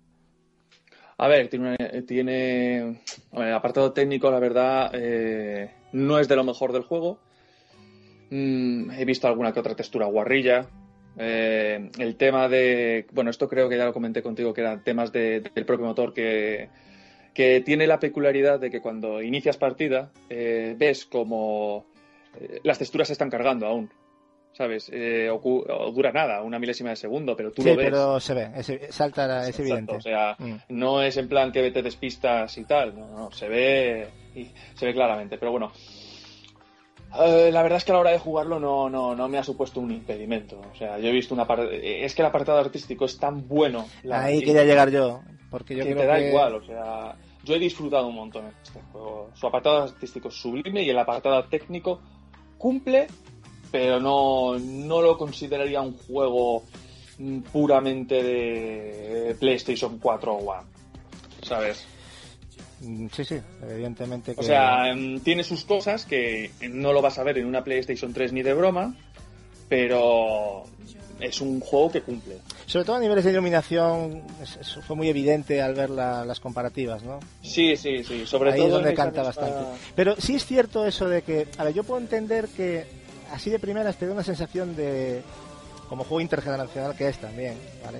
A 1.17 1.27
ver, 1.27 1.49
tiene, 1.49 1.77
tiene 2.07 3.01
el 3.31 3.53
apartado 3.53 3.93
técnico, 3.93 4.31
la 4.31 4.39
verdad, 4.39 4.91
eh, 4.93 5.71
no 5.93 6.19
es 6.19 6.27
de 6.27 6.35
lo 6.35 6.43
mejor 6.43 6.73
del 6.73 6.83
juego. 6.83 7.19
Mm, 8.31 8.91
he 8.91 9.05
visto 9.05 9.27
alguna 9.27 9.53
que 9.53 9.59
otra 9.59 9.75
textura 9.75 10.07
guarrilla, 10.07 10.67
eh, 11.17 11.89
el 11.97 12.15
tema 12.15 12.47
de, 12.47 13.05
bueno, 13.11 13.29
esto 13.29 13.47
creo 13.47 13.67
que 13.67 13.77
ya 13.77 13.85
lo 13.85 13.93
comenté 13.93 14.21
contigo, 14.21 14.53
que 14.53 14.61
eran 14.61 14.83
temas 14.83 15.11
del 15.11 15.51
propio 15.65 15.85
motor 15.85 16.13
que, 16.13 16.69
que, 17.33 17.61
tiene 17.61 17.87
la 17.87 17.99
peculiaridad 17.99 18.59
de 18.59 18.71
que 18.71 18.81
cuando 18.81 19.21
inicias 19.21 19.57
partida 19.57 20.11
eh, 20.29 20.75
ves 20.77 21.05
como 21.05 21.85
eh, 22.39 22.59
las 22.63 22.79
texturas 22.79 23.07
se 23.07 23.13
están 23.13 23.29
cargando 23.29 23.65
aún. 23.65 23.91
¿Sabes? 24.53 24.91
o, 24.91 25.91
dura 25.95 26.11
nada, 26.11 26.41
una 26.41 26.59
milésima 26.59 26.89
de 26.89 26.97
segundo, 26.97 27.37
pero 27.37 27.53
tú 27.53 27.63
lo 27.63 27.73
ves. 27.73 27.89
pero 27.89 28.19
se 28.19 28.33
ve, 28.33 28.51
es, 28.53 28.93
salta, 28.93 29.47
es 29.47 29.57
evidente. 29.57 29.95
O 29.95 30.01
sea, 30.01 30.35
mm. 30.37 30.55
no 30.67 31.01
es 31.01 31.15
en 31.15 31.29
plan 31.29 31.53
que 31.53 31.71
te 31.71 31.81
despistas 31.81 32.57
y 32.57 32.65
tal, 32.65 32.93
no, 32.93 33.07
no, 33.07 33.31
se 33.31 33.47
ve, 33.47 34.09
y, 34.35 34.49
se 34.75 34.85
ve 34.85 34.93
claramente. 34.93 35.37
Pero 35.37 35.51
bueno, 35.51 35.71
eh, 37.19 37.49
la 37.51 37.61
verdad 37.61 37.77
es 37.77 37.83
que 37.83 37.91
a 37.91 37.95
la 37.95 38.01
hora 38.01 38.11
de 38.11 38.19
jugarlo 38.19 38.59
no, 38.59 38.89
no, 38.89 39.15
no 39.15 39.27
me 39.27 39.37
ha 39.37 39.43
supuesto 39.43 39.79
un 39.79 39.91
impedimento. 39.91 40.61
O 40.73 40.77
sea, 40.77 40.97
yo 40.99 41.09
he 41.09 41.11
visto 41.11 41.33
una 41.33 41.45
parte. 41.45 42.05
Es 42.05 42.15
que 42.15 42.21
el 42.21 42.27
apartado 42.27 42.59
artístico 42.59 43.05
es 43.05 43.17
tan 43.17 43.47
bueno. 43.47 43.87
Ahí 44.11 44.39
quería 44.39 44.63
llegar 44.63 44.89
yo. 44.89 45.21
Porque 45.49 45.75
yo 45.75 45.83
que 45.83 45.95
te 45.95 46.05
da 46.05 46.19
igual, 46.19 46.55
o 46.55 46.63
sea. 46.63 47.15
Yo 47.43 47.55
he 47.55 47.59
disfrutado 47.59 48.07
un 48.07 48.15
montón 48.15 48.45
en 48.45 48.53
este 48.63 48.79
juego. 48.91 49.31
Su 49.33 49.47
apartado 49.47 49.83
artístico 49.83 50.29
es 50.29 50.35
sublime 50.35 50.83
y 50.83 50.89
el 50.89 50.99
apartado 50.99 51.43
técnico 51.45 51.99
cumple, 52.57 53.07
pero 53.71 53.99
no, 53.99 54.59
no 54.59 55.01
lo 55.01 55.17
consideraría 55.17 55.81
un 55.81 55.97
juego 55.97 56.63
puramente 57.51 58.23
de 58.23 59.35
PlayStation 59.39 59.97
4 59.97 60.33
o 60.33 60.51
One. 60.51 60.67
¿Sabes? 61.41 61.85
Mm, 62.81 63.07
sí, 63.13 63.23
sí, 63.23 63.39
evidentemente. 63.61 64.33
O 64.37 64.43
sea, 64.43 64.89
em, 64.89 65.19
tiene 65.19 65.43
sus 65.43 65.63
cosas 65.63 66.05
que 66.05 66.51
no 66.69 66.93
lo 66.93 67.01
vas 67.01 67.19
a 67.19 67.23
ver 67.23 67.37
en 67.37 67.45
una 67.45 67.63
PlayStation 67.63 68.13
3 68.13 68.33
ni 68.33 68.41
de 68.41 68.53
broma, 68.53 68.95
pero 69.69 70.65
es 71.19 71.39
un 71.39 71.59
juego 71.59 71.91
que 71.91 72.01
cumple. 72.01 72.37
Sobre 72.65 72.85
todo 72.85 72.95
a 72.95 72.99
niveles 72.99 73.23
de 73.23 73.31
iluminación, 73.31 74.23
eso 74.41 74.81
fue 74.81 74.95
muy 74.95 75.09
evidente 75.09 75.61
al 75.61 75.75
ver 75.75 75.89
las 75.89 76.39
comparativas, 76.39 77.03
¿no? 77.03 77.19
Sí, 77.41 77.77
sí, 77.77 78.03
sí. 78.03 78.25
Sobre 78.25 78.51
Ahí 78.51 78.57
todo 78.57 78.67
es 78.67 78.73
donde 78.73 78.93
canta 78.93 79.21
bastante. 79.21 79.79
Pero 79.95 80.15
sí 80.17 80.35
es 80.35 80.45
cierto 80.45 80.85
eso 80.85 81.07
de 81.07 81.21
que, 81.21 81.47
a 81.57 81.63
ver, 81.63 81.73
yo 81.73 81.83
puedo 81.83 82.01
entender 82.01 82.47
que 82.47 82.85
así 83.31 83.49
de 83.49 83.59
primeras 83.59 83.97
te 83.97 84.07
da 84.07 84.13
una 84.13 84.23
sensación 84.23 84.75
de, 84.75 85.21
como 85.87 86.03
juego 86.03 86.21
intergeneracional 86.21 86.95
que 86.95 87.07
es 87.07 87.17
también, 87.17 87.55
¿vale? 87.83 87.99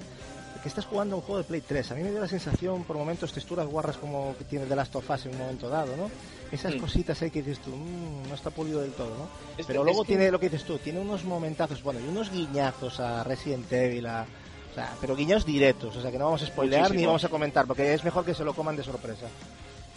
Que 0.61 0.67
estás 0.69 0.85
jugando 0.85 1.15
un 1.15 1.21
juego 1.23 1.39
de 1.39 1.43
Play 1.43 1.61
3. 1.61 1.91
A 1.91 1.95
mí 1.95 2.03
me 2.03 2.11
dio 2.11 2.19
la 2.19 2.27
sensación, 2.27 2.83
por 2.83 2.95
momentos, 2.97 3.33
texturas 3.33 3.65
guarras 3.67 3.97
como 3.97 4.35
que 4.37 4.43
tiene 4.43 4.65
The 4.67 4.75
Last 4.75 4.95
of 4.95 5.09
Us 5.09 5.25
en 5.25 5.31
un 5.33 5.39
momento 5.39 5.69
dado, 5.69 5.95
¿no? 5.97 6.09
Esas 6.51 6.75
Mm. 6.75 6.79
cositas 6.79 7.21
ahí 7.21 7.31
que 7.31 7.41
dices 7.41 7.59
tú, 7.63 7.71
"Mm, 7.71 8.29
no 8.29 8.35
está 8.35 8.51
pulido 8.51 8.81
del 8.81 8.91
todo, 8.91 9.09
¿no? 9.17 9.27
Pero 9.65 9.83
luego 9.83 10.03
que- 10.03 10.09
tiene 10.09 10.29
lo 10.31 10.39
que 10.39 10.49
dices 10.49 10.65
tú, 10.67 10.77
tiene 10.77 10.99
unos 10.99 11.23
momentazos, 11.25 11.81
bueno, 11.81 11.99
y 11.99 12.07
unos 12.07 12.29
guiñazos 12.31 12.99
a 12.99 13.23
Resident 13.23 13.71
Evil, 13.73 14.05
a, 14.05 14.25
o 14.71 14.75
sea, 14.75 14.93
pero 15.01 15.15
guiños 15.15 15.45
directos, 15.45 15.95
o 15.95 16.01
sea, 16.01 16.11
que 16.11 16.19
no 16.19 16.25
vamos 16.25 16.43
a 16.43 16.45
spoilear 16.45 16.93
ni 16.93 17.05
vamos 17.05 17.23
a 17.23 17.29
comentar, 17.29 17.65
porque 17.65 17.93
es 17.93 18.03
mejor 18.03 18.23
que 18.23 18.33
se 18.35 18.43
lo 18.43 18.53
coman 18.53 18.75
de 18.75 18.83
sorpresa. 18.83 19.27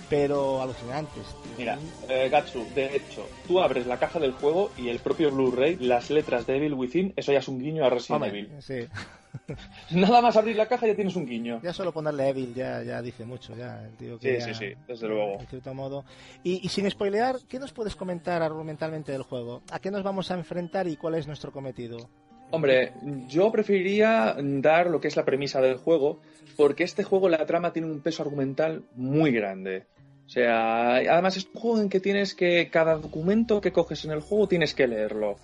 Pero 0.09 0.61
alucinantes, 0.61 1.25
tío. 1.25 1.53
Mira, 1.59 1.79
eh, 2.09 2.29
Gatsu, 2.31 2.65
de 2.75 2.95
hecho, 2.97 3.27
tú 3.47 3.61
abres 3.61 3.87
la 3.87 3.99
caja 3.99 4.19
del 4.19 4.33
juego 4.33 4.71
y 4.77 4.89
el 4.89 4.99
propio 4.99 5.31
Blu-ray, 5.31 5.77
las 5.77 6.11
letras 6.11 6.47
de 6.47 6.57
Evil 6.57 6.75
Within, 6.75 7.13
eso 7.17 7.33
ya 7.33 7.39
es 7.39 7.49
un 7.49 7.59
guiño 7.59 7.85
a 7.85 7.91
Resident 7.91 8.23
Hombre, 8.23 8.29
Evil. 8.41 8.51
sí. 8.61 8.87
Nada 9.91 10.21
más 10.21 10.37
abrir 10.37 10.57
la 10.57 10.67
caja 10.67 10.87
ya 10.87 10.95
tienes 10.95 11.17
un 11.17 11.27
guiño. 11.27 11.61
Ya 11.63 11.73
solo 11.73 11.93
ponerle 11.93 12.29
Evil 12.29 12.55
ya, 12.55 12.83
ya 12.83 13.03
dice 13.03 13.25
mucho, 13.25 13.57
ya, 13.57 13.85
el 13.85 13.97
tío 13.97 14.19
que 14.19 14.35
Sí, 14.35 14.39
ya- 14.39 14.55
sí, 14.55 14.67
sí, 14.69 14.75
desde 14.87 15.09
luego. 15.09 15.41
En 15.41 15.47
cierto 15.47 15.75
modo. 15.75 16.05
Y, 16.43 16.65
y 16.65 16.69
sin 16.69 16.91
spoilear, 16.91 17.37
¿qué 17.49 17.59
nos 17.59 17.73
puedes 17.73 17.97
comentar 17.97 18.43
argumentalmente 18.43 19.13
del 19.13 19.23
juego? 19.23 19.63
¿A 19.71 19.79
qué 19.79 19.91
nos 19.91 20.03
vamos 20.03 20.31
a 20.31 20.35
enfrentar 20.35 20.87
y 20.89 20.97
cuál 20.97 21.15
es 21.17 21.27
nuestro 21.27 21.53
cometido? 21.53 22.09
Hombre, 22.51 22.93
yo 23.29 23.51
preferiría 23.51 24.37
dar 24.39 24.89
lo 24.89 25.01
que 25.01 25.09
es 25.09 25.17
la 25.17 25.25
premisa 25.25 25.61
del 25.61 25.77
juego, 25.77 26.21
porque 26.57 26.85
este 26.85 27.03
juego, 27.03 27.29
la 27.29 27.45
trama 27.47 27.73
tiene 27.73 27.91
un 27.91 28.01
peso 28.01 28.23
argumental 28.23 28.85
muy 28.95 29.33
grande. 29.33 29.87
O 30.27 30.29
sea, 30.29 30.97
además 30.97 31.37
es 31.37 31.47
un 31.53 31.61
juego 31.61 31.81
en 31.81 31.89
que 31.89 32.01
tienes 32.01 32.35
que, 32.35 32.71
cada 32.71 32.97
documento 32.97 33.61
que 33.61 33.73
coges 33.73 34.05
en 34.05 34.13
el 34.13 34.21
juego 34.21 34.47
tienes 34.47 34.75
que 34.75 34.87
leerlo. 34.87 35.37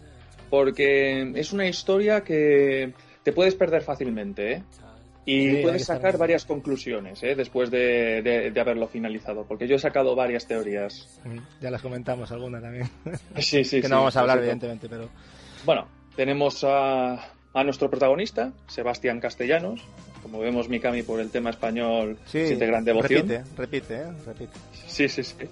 Porque 0.51 1.33
es 1.35 1.53
una 1.53 1.67
historia 1.67 2.23
que 2.23 2.93
te 3.23 3.33
puedes 3.33 3.55
perder 3.55 3.83
fácilmente, 3.83 4.53
¿eh? 4.53 4.63
Y 5.27 5.51
Sí, 5.51 5.57
puedes 5.63 5.85
sacar 5.85 6.17
varias 6.17 6.45
conclusiones, 6.47 7.23
¿eh? 7.23 7.35
Después 7.37 7.71
de, 7.71 8.23
de- 8.23 8.51
de 8.51 8.61
haberlo 8.61 8.89
finalizado. 8.89 9.45
Porque 9.45 9.69
yo 9.69 9.77
he 9.77 9.79
sacado 9.79 10.15
varias 10.17 10.47
teorías. 10.47 11.21
Ya 11.61 11.71
las 11.71 11.83
comentamos 11.83 12.33
alguna 12.33 12.61
también. 12.61 12.89
Sí, 13.37 13.63
sí, 13.65 13.77
que 13.81 13.87
sí, 13.87 13.89
no 13.91 13.99
vamos 13.99 14.17
a 14.17 14.21
hablar, 14.21 14.39
evidentemente, 14.39 14.89
pero. 14.89 15.09
Bueno, 15.67 15.87
tenemos 16.17 16.65
a, 16.65 17.15
a 17.53 17.65
nuestro 17.65 17.91
protagonista, 17.91 18.53
Sebastián 18.67 19.21
Castellanos. 19.21 19.83
Como 20.23 20.39
vemos, 20.41 20.69
Mikami 20.69 21.03
por 21.03 21.21
el 21.21 21.31
tema 21.31 21.51
español 21.51 22.19
Sí, 22.27 22.47
siente 22.47 22.67
gran 22.67 22.85
devoción. 22.85 23.29
repite, 23.29 23.45
repite, 23.57 23.95
¿eh? 23.97 24.07
repite. 24.27 24.53
Sí, 24.87 25.09
sí, 25.09 25.23
sí. 25.23 25.35
bueno, 25.37 25.49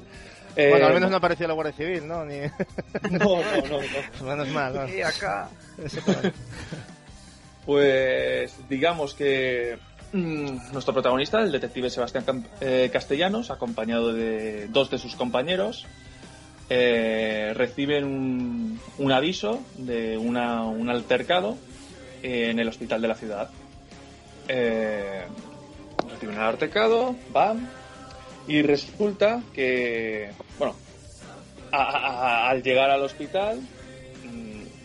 Eh, 0.57 0.83
al 0.83 0.95
menos 0.95 1.11
no 1.11 1.17
apareció 1.19 1.47
la 1.47 1.55
Guardia 1.55 1.73
Civil, 1.75 2.09
¿no? 2.09 2.25
Ni... 2.25 2.37
no, 3.13 3.19
no, 3.19 3.43
no, 3.69 3.79
no. 4.21 4.27
Menos 4.27 4.49
mal, 4.49 4.75
¿no? 4.75 4.89
Y 4.89 5.03
acá. 5.03 5.49
Pues 7.69 8.67
digamos 8.71 9.13
que 9.13 9.77
mm, 10.15 10.73
nuestro 10.73 10.95
protagonista, 10.95 11.43
el 11.43 11.53
detective 11.53 11.91
Sebastián 11.91 12.47
eh, 12.63 12.89
Castellanos, 12.91 13.51
acompañado 13.51 14.15
de 14.15 14.69
dos 14.69 14.89
de 14.89 14.97
sus 14.97 15.15
compañeros, 15.15 15.85
eh, 16.71 17.53
reciben 17.55 18.07
un, 18.07 19.13
aviso 19.13 19.61
de 19.77 20.17
un 20.17 20.39
altercado 20.39 21.59
en 22.23 22.59
el 22.59 22.69
hospital 22.69 23.03
de 23.03 23.09
la 23.09 23.15
ciudad. 23.17 23.51
Eh, 24.49 25.25
reciben 26.11 26.37
un 26.37 26.41
altercado, 26.41 27.17
van 27.35 27.69
y 28.47 28.63
resulta 28.63 29.43
que, 29.53 30.31
bueno, 30.59 30.75
al 31.71 32.63
llegar 32.63 32.89
al 32.89 33.03
hospital, 33.03 33.61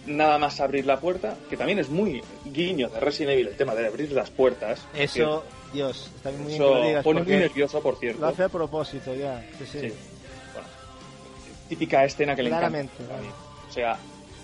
nada 0.06 0.38
más 0.38 0.60
abrir 0.60 0.86
la 0.86 1.00
puerta, 1.00 1.36
que 1.50 1.58
también 1.58 1.80
es 1.80 1.90
muy 1.90 2.22
guiño 2.46 2.90
de 2.90 3.00
Resident 3.00 3.34
Evil 3.34 3.48
el 3.48 3.56
tema 3.58 3.74
de 3.76 3.88
abrir 3.88 4.12
las 4.12 4.30
puertas. 4.30 4.86
Eso, 4.96 5.44
Dios, 5.74 6.12
está 6.16 6.32
muy 6.32 6.48
bien 6.48 6.56
eso 6.62 6.82
digas. 6.84 7.04
pone 7.04 7.22
muy 7.24 7.32
nervioso, 7.34 7.82
por 7.82 7.98
cierto. 7.98 8.22
Lo 8.22 8.28
hace 8.28 8.44
a 8.44 8.50
propósito, 8.50 9.16
ya. 9.16 9.42
Sí, 9.60 9.66
sí. 9.66 9.80
Sí. 9.82 9.94
Bueno, 10.54 10.68
típica 11.70 12.04
escena 12.06 12.36
que 12.36 12.44
le 12.44 12.50
encanta. 12.50 12.70
Vale. 13.10 13.28
O 13.70 13.72
sea, 13.72 13.98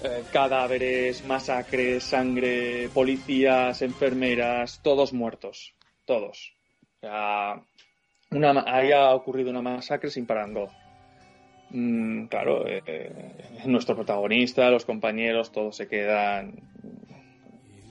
eh, 0.03 0.23
cadáveres, 0.31 1.25
masacres, 1.25 2.03
sangre, 2.03 2.89
policías, 2.93 3.81
enfermeras, 3.81 4.79
todos 4.81 5.13
muertos. 5.13 5.73
Todos. 6.05 6.53
O 6.97 6.99
sea, 7.01 7.61
una, 8.31 8.53
ma- 8.53 8.65
ahí 8.67 8.91
ha 8.91 9.13
ocurrido 9.13 9.49
una 9.51 9.61
masacre 9.61 10.09
sin 10.09 10.25
parangón. 10.25 10.69
Mm, 11.71 12.25
claro, 12.25 12.65
eh, 12.67 13.61
nuestro 13.65 13.95
protagonista, 13.95 14.69
los 14.71 14.85
compañeros, 14.85 15.51
todos 15.51 15.75
se 15.75 15.87
quedan. 15.87 16.55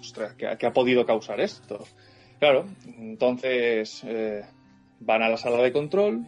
Ostras, 0.00 0.34
¿qué, 0.34 0.46
ha- 0.46 0.72
podido 0.72 1.04
causar 1.06 1.40
esto? 1.40 1.86
Claro, 2.38 2.66
entonces 2.86 4.02
eh, 4.04 4.44
van 5.00 5.22
a 5.22 5.28
la 5.28 5.36
sala 5.36 5.62
de 5.62 5.72
control 5.72 6.24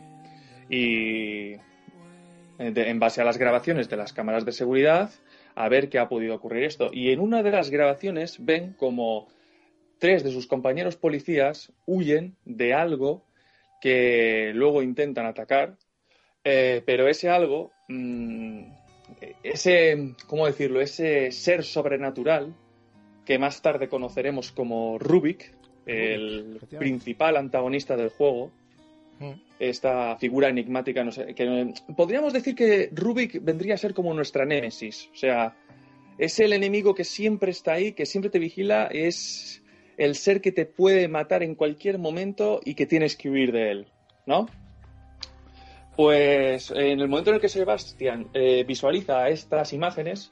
y 0.69 1.53
eh, 1.53 1.59
en 2.59 2.99
base 2.99 3.21
a 3.21 3.25
las 3.25 3.39
grabaciones 3.39 3.89
de 3.89 3.97
las 3.97 4.13
cámaras 4.13 4.45
de 4.45 4.53
seguridad 4.53 5.11
a 5.55 5.69
ver 5.69 5.89
qué 5.89 5.99
ha 5.99 6.09
podido 6.09 6.35
ocurrir 6.35 6.65
esto. 6.65 6.91
Y 6.93 7.11
en 7.11 7.21
una 7.21 7.43
de 7.43 7.51
las 7.51 7.71
grabaciones 7.71 8.45
ven 8.45 8.73
como 8.75 9.29
tres 9.99 10.25
de 10.25 10.31
sus 10.33 10.47
compañeros 10.47 10.97
policías 10.97 11.73
huyen 11.87 12.37
de 12.45 12.75
algo 12.75 13.25
que 13.81 14.53
luego 14.55 14.83
intentan 14.83 15.27
atacar, 15.27 15.77
eh, 16.45 16.83
pero 16.85 17.09
ese 17.09 17.29
algo, 17.29 17.73
mm, 17.89 18.63
ese, 19.43 20.15
¿cómo 20.27 20.47
decirlo? 20.47 20.81
Ese 20.81 21.31
ser 21.33 21.65
sobrenatural 21.65 22.55
que 23.25 23.39
más 23.39 23.63
tarde 23.63 23.89
conoceremos 23.89 24.53
como 24.53 24.99
Rubik, 24.99 25.55
el 25.87 26.61
principal 26.79 27.37
antagonista 27.37 27.97
del 27.97 28.11
juego, 28.11 28.53
Mm. 29.21 29.33
esta 29.59 30.17
figura 30.17 30.49
enigmática, 30.49 31.05
no 31.05 31.13
sé, 31.13 31.35
que 31.35 31.75
podríamos 31.95 32.33
decir 32.33 32.55
que 32.55 32.89
Rubik 32.91 33.45
vendría 33.45 33.75
a 33.75 33.77
ser 33.77 33.93
como 33.93 34.15
nuestra 34.15 34.47
némesis, 34.47 35.11
o 35.13 35.17
sea, 35.17 35.55
es 36.17 36.41
el 36.41 36.55
enemigo 36.55 36.95
que 36.95 37.05
siempre 37.05 37.51
está 37.51 37.75
ahí, 37.75 37.93
que 37.93 38.07
siempre 38.07 38.31
te 38.31 38.39
vigila, 38.39 38.87
es 38.87 39.63
el 39.99 40.15
ser 40.15 40.41
que 40.41 40.53
te 40.53 40.65
puede 40.65 41.07
matar 41.09 41.43
en 41.43 41.55
cualquier 41.55 41.99
momento 41.99 42.61
y 42.65 42.75
que 42.75 42.87
tienes 42.87 43.15
que 43.15 43.29
huir 43.29 43.53
de 43.53 43.71
él, 43.71 43.87
¿no? 44.25 44.49
Pues 46.01 46.71
en 46.71 46.99
el 46.99 47.09
momento 47.09 47.29
en 47.29 47.35
el 47.35 47.43
que 47.43 47.51
Sebastián 47.51 48.29
eh, 48.33 48.65
visualiza 48.67 49.29
estas 49.29 49.75
imágenes, 49.75 50.31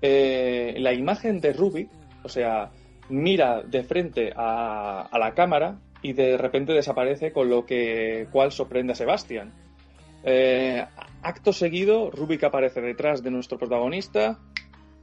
eh, 0.00 0.76
la 0.78 0.94
imagen 0.94 1.42
de 1.42 1.52
Rubik, 1.52 1.90
o 2.22 2.28
sea, 2.30 2.70
mira 3.10 3.60
de 3.60 3.82
frente 3.82 4.32
a, 4.34 5.02
a 5.02 5.18
la 5.18 5.34
cámara 5.34 5.76
y 6.00 6.14
de 6.14 6.38
repente 6.38 6.72
desaparece 6.72 7.32
con 7.32 7.50
lo 7.50 7.66
que 7.66 8.28
cual 8.32 8.50
sorprende 8.50 8.94
a 8.94 8.96
Sebastián. 8.96 9.52
Eh, 10.24 10.82
acto 11.20 11.52
seguido, 11.52 12.10
Rubik 12.10 12.42
aparece 12.44 12.80
detrás 12.80 13.22
de 13.22 13.30
nuestro 13.30 13.58
protagonista 13.58 14.38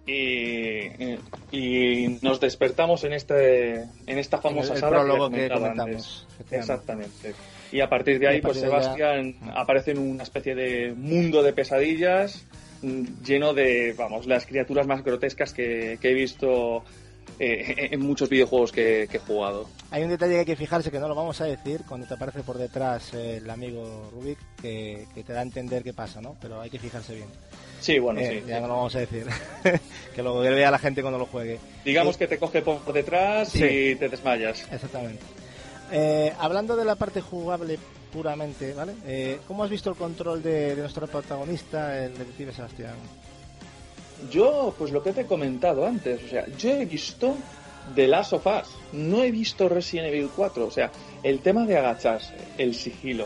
y, 0.08 1.14
y 1.52 2.18
nos 2.24 2.40
despertamos 2.40 3.04
en 3.04 3.14
este 3.14 3.84
en 4.08 4.18
esta 4.18 4.40
famosa 4.40 4.74
el 4.74 4.80
sala 4.80 5.04
prólogo 5.04 5.30
que, 5.30 5.48
comentamos, 5.48 6.26
antes. 6.40 6.50
Exactamente. 6.50 7.36
Y 7.72 7.80
a 7.82 7.90
partir 7.90 8.20
de 8.20 8.28
ahí, 8.28 8.42
pues 8.42 8.60
Sebastián 8.60 9.36
aparece 9.56 9.92
en 9.92 10.00
una 10.00 10.24
especie 10.24 10.56
de 10.56 10.94
mundo 10.94 11.42
de 11.42 11.54
pesadillas 11.54 12.46
mm, 12.82 13.04
lleno 13.26 13.54
de, 13.54 13.94
vamos, 13.98 14.26
las 14.28 14.46
criaturas 14.46 14.86
más 14.88 15.04
grotescas 15.04 15.54
que, 15.54 15.98
que 16.02 16.10
he 16.10 16.14
visto 16.14 16.84
eh, 17.40 17.90
en 17.92 18.02
muchos 18.02 18.28
videojuegos 18.30 18.72
que, 18.72 19.08
que 19.10 19.18
he 19.18 19.20
jugado. 19.22 19.68
Hay 19.90 20.04
un 20.04 20.10
detalle 20.10 20.34
que 20.34 20.40
hay 20.40 20.46
que 20.46 20.56
fijarse 20.56 20.92
que 20.92 21.00
no 21.00 21.08
lo 21.08 21.16
vamos 21.16 21.40
a 21.42 21.46
decir 21.46 21.82
cuando 21.88 22.06
te 22.08 22.14
aparece 22.14 22.42
por 22.44 22.58
detrás 22.58 23.14
el 23.14 23.50
amigo 23.50 24.10
Rubik 24.14 24.38
que, 24.62 25.06
que 25.16 25.24
te 25.24 25.32
da 25.34 25.40
a 25.40 25.44
entender 25.44 25.82
qué 25.84 25.94
pasa, 25.94 26.20
¿no? 26.22 26.36
Pero 26.42 26.60
hay 26.62 26.70
que 26.70 26.80
fijarse 26.80 27.16
bien. 27.16 27.28
Sí, 27.80 27.98
bueno, 28.00 28.20
Eh, 28.20 28.42
sí. 28.44 28.48
Ya 28.50 28.60
no 28.60 28.68
lo 28.68 28.76
vamos 28.76 28.96
a 28.96 29.00
decir. 29.00 29.26
que 30.16 30.22
lo 30.22 30.40
vea 30.40 30.70
la 30.70 30.78
gente 30.78 31.02
cuando 31.02 31.18
lo 31.18 31.26
juegue. 31.26 31.58
Digamos 31.86 32.16
que 32.18 32.28
te 32.28 32.38
coge 32.38 32.62
por 32.62 32.92
detrás 32.94 33.50
Sí. 33.50 33.64
y 33.64 33.96
te 33.96 34.08
desmayas. 34.10 34.68
Exactamente. 34.72 35.22
Eh, 35.92 36.34
hablando 36.40 36.76
de 36.76 36.86
la 36.86 36.96
parte 36.96 37.22
jugable 37.22 37.78
puramente, 38.14 38.74
¿vale? 38.74 38.94
Eh, 39.06 39.40
¿Cómo 39.48 39.64
has 39.64 39.70
visto 39.70 39.90
el 39.90 39.96
control 39.96 40.42
de, 40.42 40.76
nuestro 40.76 41.08
protagonista, 41.08 42.04
el 42.04 42.18
detective 42.18 42.54
Sebastián? 42.54 42.96
Yo, 44.32 44.74
pues 44.78 44.92
lo 44.92 45.02
que 45.04 45.12
te 45.12 45.22
he 45.22 45.26
comentado 45.26 45.86
antes, 45.86 46.24
o 46.24 46.28
sea, 46.28 46.46
yo 46.58 46.70
he 46.72 46.86
visto 46.86 47.36
The 47.96 48.08
Last 48.08 48.34
of 48.34 48.46
Us, 48.46 48.70
no 48.94 49.24
he 49.24 49.32
visto 49.32 49.68
Resident 49.68 50.14
Evil 50.14 50.30
4, 50.36 50.66
o 50.66 50.72
sea, 50.72 50.92
el 51.24 51.40
tema 51.40 51.66
de 51.66 51.78
agacharse, 51.78 52.36
el 52.58 52.76
sigilo, 52.76 53.26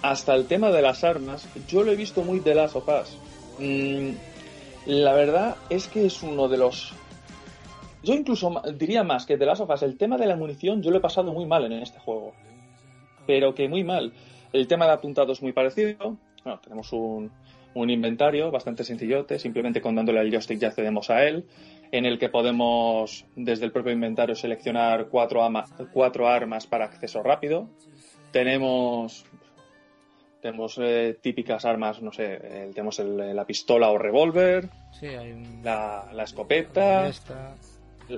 hasta 0.00 0.34
el 0.34 0.46
tema 0.46 0.70
de 0.70 0.82
las 0.82 1.04
armas, 1.04 1.46
yo 1.68 1.82
lo 1.82 1.92
he 1.92 1.96
visto 1.96 2.22
muy 2.22 2.40
The 2.40 2.54
Last 2.54 2.76
of 2.76 2.88
Us. 2.88 3.16
Mm, 3.58 4.10
la 4.86 5.12
verdad 5.12 5.56
es 5.70 5.86
que 5.86 6.06
es 6.06 6.22
uno 6.22 6.48
de 6.48 6.56
los... 6.56 6.92
Yo 8.02 8.14
incluso 8.14 8.62
diría 8.74 9.04
más 9.04 9.26
que 9.26 9.36
The 9.36 9.46
Last 9.46 9.62
of 9.62 9.70
Us, 9.70 9.82
el 9.82 9.96
tema 9.96 10.16
de 10.16 10.26
la 10.26 10.36
munición 10.36 10.82
yo 10.82 10.90
lo 10.90 10.98
he 10.98 11.00
pasado 11.00 11.32
muy 11.32 11.46
mal 11.46 11.64
en 11.64 11.72
este 11.74 11.98
juego, 12.00 12.32
pero 13.26 13.54
que 13.54 13.68
muy 13.68 13.84
mal. 13.84 14.12
El 14.52 14.66
tema 14.66 14.86
de 14.86 14.92
apuntado 14.92 15.32
es 15.32 15.42
muy 15.42 15.52
parecido, 15.52 16.16
bueno, 16.44 16.60
tenemos 16.60 16.92
un, 16.92 17.30
un 17.74 17.90
inventario 17.90 18.50
bastante 18.50 18.84
sencillote, 18.84 19.38
simplemente 19.38 19.80
con 19.80 19.94
dándole 19.94 20.20
al 20.20 20.30
joystick 20.30 20.58
ya 20.58 20.68
accedemos 20.68 21.10
a 21.10 21.24
él, 21.24 21.46
en 21.90 22.06
el 22.06 22.18
que 22.18 22.28
podemos 22.28 23.24
desde 23.36 23.64
el 23.64 23.72
propio 23.72 23.92
inventario 23.92 24.34
seleccionar 24.34 25.08
cuatro, 25.08 25.48
cuatro 25.92 26.28
armas 26.28 26.66
para 26.66 26.86
acceso 26.86 27.22
rápido. 27.22 27.68
Tenemos 28.30 29.24
tenemos 30.40 30.76
eh, 30.82 31.16
típicas 31.20 31.64
armas, 31.64 32.02
no 32.02 32.10
sé, 32.12 32.70
tenemos 32.74 32.98
la 32.98 33.44
pistola 33.46 33.90
o 33.90 33.98
revólver, 33.98 34.68
la, 35.62 36.24
escopeta, 36.24 37.02
la 37.02 37.54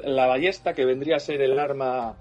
ballesta. 0.03 0.75
que 0.75 0.85
vendría 0.85 1.17
a 1.17 1.21
ser 1.21 1.41
el 1.41 1.59
arma 1.59 2.17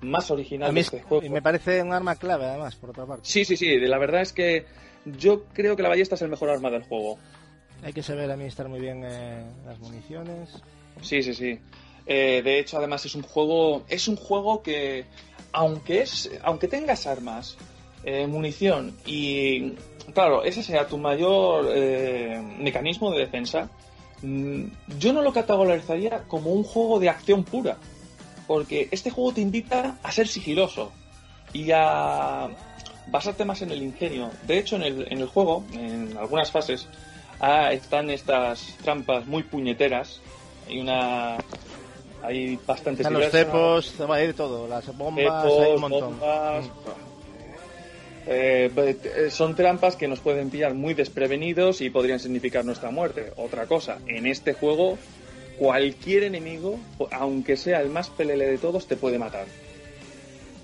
más 0.00 0.30
original 0.30 0.74
de 0.74 0.80
este 0.80 1.02
juego. 1.02 1.24
Y 1.24 1.28
me 1.28 1.42
parece 1.42 1.82
un 1.82 1.92
arma 1.92 2.16
clave, 2.16 2.46
además, 2.46 2.76
por 2.76 2.90
otra 2.90 3.06
parte. 3.06 3.22
Sí, 3.24 3.44
sí, 3.44 3.56
sí. 3.56 3.78
La 3.80 3.98
verdad 3.98 4.22
es 4.22 4.32
que 4.32 4.64
yo 5.04 5.44
creo 5.52 5.76
que 5.76 5.82
la 5.82 5.88
ballesta 5.88 6.14
es 6.14 6.22
el 6.22 6.28
mejor 6.28 6.50
arma 6.50 6.70
del 6.70 6.82
juego. 6.82 7.18
Hay 7.82 7.92
que 7.92 8.02
saber 8.02 8.30
administrar 8.30 8.68
muy 8.68 8.80
bien 8.80 9.02
eh, 9.04 9.42
las 9.64 9.78
municiones. 9.78 10.50
Sí, 11.02 11.22
sí, 11.22 11.34
sí. 11.34 11.58
Eh, 12.06 12.42
de 12.42 12.58
hecho, 12.58 12.78
además 12.78 13.04
es 13.06 13.14
un 13.14 13.22
juego, 13.22 13.84
es 13.88 14.08
un 14.08 14.16
juego 14.16 14.62
que, 14.62 15.04
aunque 15.52 16.02
es, 16.02 16.30
aunque 16.42 16.68
tengas 16.68 17.06
armas, 17.06 17.56
eh, 18.04 18.26
munición 18.26 18.96
y, 19.06 19.72
claro, 20.12 20.42
ese 20.42 20.62
sea 20.62 20.86
tu 20.86 20.98
mayor 20.98 21.66
mecanismo 22.58 23.10
de 23.12 23.20
defensa, 23.20 23.70
yo 24.22 25.12
no 25.12 25.22
lo 25.22 25.32
categorizaría 25.32 26.24
como 26.28 26.52
un 26.52 26.62
juego 26.62 27.00
de 27.00 27.08
acción 27.08 27.44
pura, 27.44 27.78
porque 28.46 28.88
este 28.90 29.10
juego 29.10 29.32
te 29.32 29.40
invita 29.40 29.98
a 30.02 30.12
ser 30.12 30.28
sigiloso 30.28 30.92
y 31.52 31.70
a 31.72 32.48
basarte 33.06 33.44
más 33.44 33.62
en 33.62 33.70
el 33.70 33.82
ingenio. 33.82 34.30
De 34.46 34.58
hecho, 34.58 34.76
en 34.76 34.82
el, 34.82 35.12
en 35.12 35.18
el 35.20 35.26
juego, 35.26 35.64
en 35.72 36.16
algunas 36.18 36.50
fases, 36.50 36.86
ah, 37.40 37.72
están 37.72 38.10
estas 38.10 38.76
trampas 38.82 39.26
muy 39.26 39.42
puñeteras. 39.42 40.20
Hay 40.68 40.80
una. 40.80 41.38
Hay 42.22 42.58
bastantes. 42.66 43.06
Están 43.06 43.20
los 43.20 43.30
cepos, 43.30 43.94
va 44.08 44.16
a 44.16 44.24
ir 44.24 44.34
todo, 44.34 44.68
las 44.68 44.86
bombas, 44.96 45.44
hay 45.44 45.72
un 45.72 45.80
montón. 45.80 46.16
Mm. 46.16 47.09
Eh, 48.26 48.70
eh, 48.76 49.30
son 49.30 49.56
trampas 49.56 49.96
que 49.96 50.06
nos 50.06 50.20
pueden 50.20 50.50
pillar 50.50 50.74
muy 50.74 50.94
desprevenidos 50.94 51.80
y 51.80 51.90
podrían 51.90 52.20
significar 52.20 52.64
nuestra 52.64 52.90
muerte. 52.90 53.32
Otra 53.36 53.66
cosa, 53.66 53.98
en 54.06 54.26
este 54.26 54.52
juego, 54.52 54.98
cualquier 55.58 56.24
enemigo, 56.24 56.78
aunque 57.10 57.56
sea 57.56 57.80
el 57.80 57.88
más 57.88 58.10
pelele 58.10 58.46
de 58.46 58.58
todos, 58.58 58.86
te 58.86 58.96
puede 58.96 59.18
matar 59.18 59.46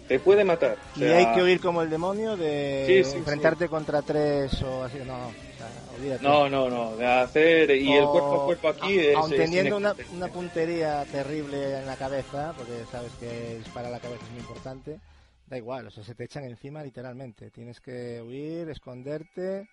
te 0.08 0.20
puede 0.20 0.44
matar. 0.44 0.76
y 0.96 1.04
hay 1.04 1.34
que 1.34 1.42
huir 1.42 1.60
como 1.60 1.82
el 1.82 1.90
demonio 1.90 2.36
de 2.36 3.00
enfrentarte 3.00 3.68
contra 3.68 4.02
tres 4.02 4.62
o 4.62 4.84
así, 4.84 4.98
no. 5.06 5.30
no, 6.20 6.48
no, 6.48 6.70
no, 6.70 6.96
de 6.96 7.06
hacer 7.06 7.70
y 7.70 7.92
el 7.92 8.04
cuerpo 8.04 8.42
a 8.42 8.44
cuerpo 8.46 8.68
aquí 8.68 8.98
es, 8.98 9.16
aun 9.16 9.30
teniendo 9.30 9.76
una, 9.76 9.94
una, 10.14 10.28
puntería 10.28 11.04
terrible 11.10 11.78
en 11.78 11.86
la 11.86 11.96
cabeza, 11.96 12.54
porque 12.56 12.72
sabes 12.90 13.12
que 13.18 13.58
disparar 13.58 13.90
la 13.90 13.98
cabeza 13.98 14.24
es 14.24 14.30
muy 14.30 14.40
importante, 14.40 14.98
da 15.46 15.56
igual, 15.56 15.86
o 15.86 15.90
sea, 15.90 16.04
se 16.04 16.14
te 16.14 16.24
echan 16.24 16.44
encima 16.44 16.82
literalmente. 16.82 17.50
Tienes 17.50 17.80
que 17.80 18.20
huir, 18.22 18.68
esconderte 18.68 19.68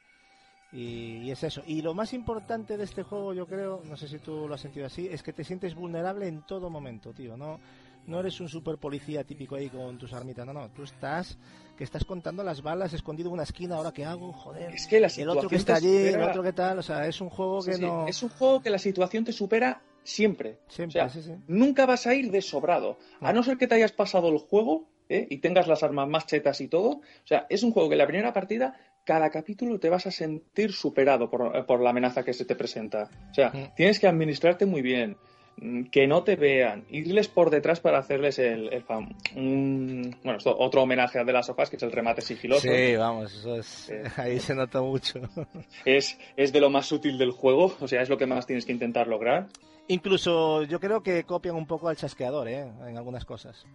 y, 0.71 1.17
y, 1.23 1.31
es 1.31 1.43
eso. 1.43 1.63
Y 1.65 1.81
lo 1.81 1.93
más 1.93 2.13
importante 2.13 2.77
de 2.77 2.83
este 2.83 3.03
juego, 3.03 3.33
yo 3.33 3.45
creo, 3.47 3.81
no 3.85 3.97
sé 3.97 4.07
si 4.07 4.19
tú 4.19 4.47
lo 4.47 4.55
has 4.55 4.61
sentido 4.61 4.85
así, 4.85 5.07
es 5.07 5.23
que 5.23 5.33
te 5.33 5.43
sientes 5.43 5.75
vulnerable 5.75 6.27
en 6.27 6.41
todo 6.45 6.69
momento, 6.69 7.13
tío. 7.13 7.37
No, 7.37 7.59
no 8.07 8.19
eres 8.19 8.39
un 8.41 8.49
super 8.49 8.77
policía 8.77 9.23
típico 9.23 9.55
ahí 9.55 9.69
con 9.69 9.97
tus 9.97 10.13
armitas, 10.13 10.45
no, 10.45 10.53
no, 10.53 10.69
tú 10.69 10.83
estás 10.83 11.37
que 11.77 11.83
estás 11.83 12.05
contando 12.05 12.43
las 12.43 12.61
balas 12.61 12.93
escondido 12.93 13.29
en 13.29 13.33
una 13.33 13.43
esquina, 13.43 13.75
ahora 13.75 13.91
qué 13.91 14.05
hago, 14.05 14.31
joder. 14.31 14.73
Es 14.73 14.85
que 14.85 14.99
la 14.99 15.07
el 15.07 15.29
otro 15.29 15.49
que 15.49 15.55
está 15.55 15.75
allí, 15.75 16.07
el 16.07 16.21
otro 16.21 16.43
que 16.43 16.53
tal, 16.53 16.79
o 16.79 16.83
sea, 16.83 17.07
es 17.07 17.19
un 17.19 17.29
juego 17.29 17.63
que 17.63 17.77
no 17.77 18.07
es 18.07 18.21
un 18.21 18.29
juego 18.29 18.61
que 18.61 18.69
la 18.69 18.77
situación 18.77 19.23
te 19.23 19.31
supera 19.31 19.81
siempre. 20.03 20.59
Siempre, 20.67 21.01
Nunca 21.47 21.85
vas 21.85 22.05
a 22.05 22.13
ir 22.13 22.29
de 22.29 22.41
sobrado, 22.41 22.97
a 23.21 23.33
no 23.33 23.41
ser 23.41 23.57
que 23.57 23.67
te 23.67 23.75
hayas 23.75 23.91
pasado 23.91 24.29
el 24.29 24.37
juego 24.37 24.87
¿eh? 25.13 25.27
y 25.29 25.37
tengas 25.37 25.67
las 25.67 25.83
armas 25.83 26.07
más 26.07 26.25
chetas 26.25 26.59
y 26.61 26.67
todo. 26.67 26.89
O 26.89 27.25
sea, 27.27 27.45
es 27.49 27.63
un 27.63 27.71
juego 27.71 27.89
que 27.89 27.95
en 27.95 27.99
la 27.99 28.07
primera 28.07 28.33
partida 28.33 28.75
cada 29.03 29.29
capítulo 29.29 29.79
te 29.79 29.89
vas 29.89 30.07
a 30.07 30.11
sentir 30.11 30.71
superado 30.71 31.29
por, 31.29 31.65
por 31.65 31.81
la 31.81 31.89
amenaza 31.89 32.23
que 32.23 32.33
se 32.33 32.45
te 32.45 32.55
presenta. 32.55 33.09
O 33.31 33.33
sea, 33.33 33.49
mm. 33.49 33.75
tienes 33.75 33.99
que 33.99 34.07
administrarte 34.07 34.65
muy 34.65 34.81
bien. 34.81 35.17
Mm, 35.57 35.83
que 35.85 36.07
no 36.07 36.23
te 36.23 36.35
vean, 36.35 36.85
irles 36.89 37.27
por 37.27 37.49
detrás 37.49 37.79
para 37.79 37.99
hacerles 37.99 38.39
el, 38.39 38.73
el 38.73 38.83
bueno, 38.85 40.37
esto, 40.37 40.57
otro 40.57 40.81
homenaje 40.81 41.19
a 41.19 41.23
De 41.23 41.31
las 41.31 41.45
Sofas, 41.45 41.69
que 41.69 41.75
es 41.75 41.83
el 41.83 41.91
remate 41.91 42.21
sigiloso. 42.21 42.61
Sí, 42.61 42.95
vamos, 42.95 43.33
eso 43.33 43.55
es, 43.55 43.91
ahí 44.17 44.39
se 44.39 44.55
nota 44.55 44.81
mucho. 44.81 45.21
Es, 45.85 46.17
es 46.37 46.53
de 46.53 46.59
lo 46.59 46.69
más 46.69 46.91
útil 46.91 47.17
del 47.17 47.31
juego, 47.31 47.75
o 47.79 47.87
sea, 47.87 48.01
es 48.01 48.09
lo 48.09 48.17
que 48.17 48.25
más 48.25 48.45
tienes 48.45 48.65
que 48.65 48.71
intentar 48.71 49.07
lograr. 49.07 49.47
Incluso 49.87 50.63
yo 50.63 50.79
creo 50.79 51.03
que 51.03 51.23
copian 51.23 51.55
un 51.55 51.67
poco 51.67 51.89
al 51.89 51.97
chasqueador, 51.97 52.47
¿eh? 52.47 52.65
En 52.87 52.97
algunas 52.97 53.25
cosas. 53.25 53.65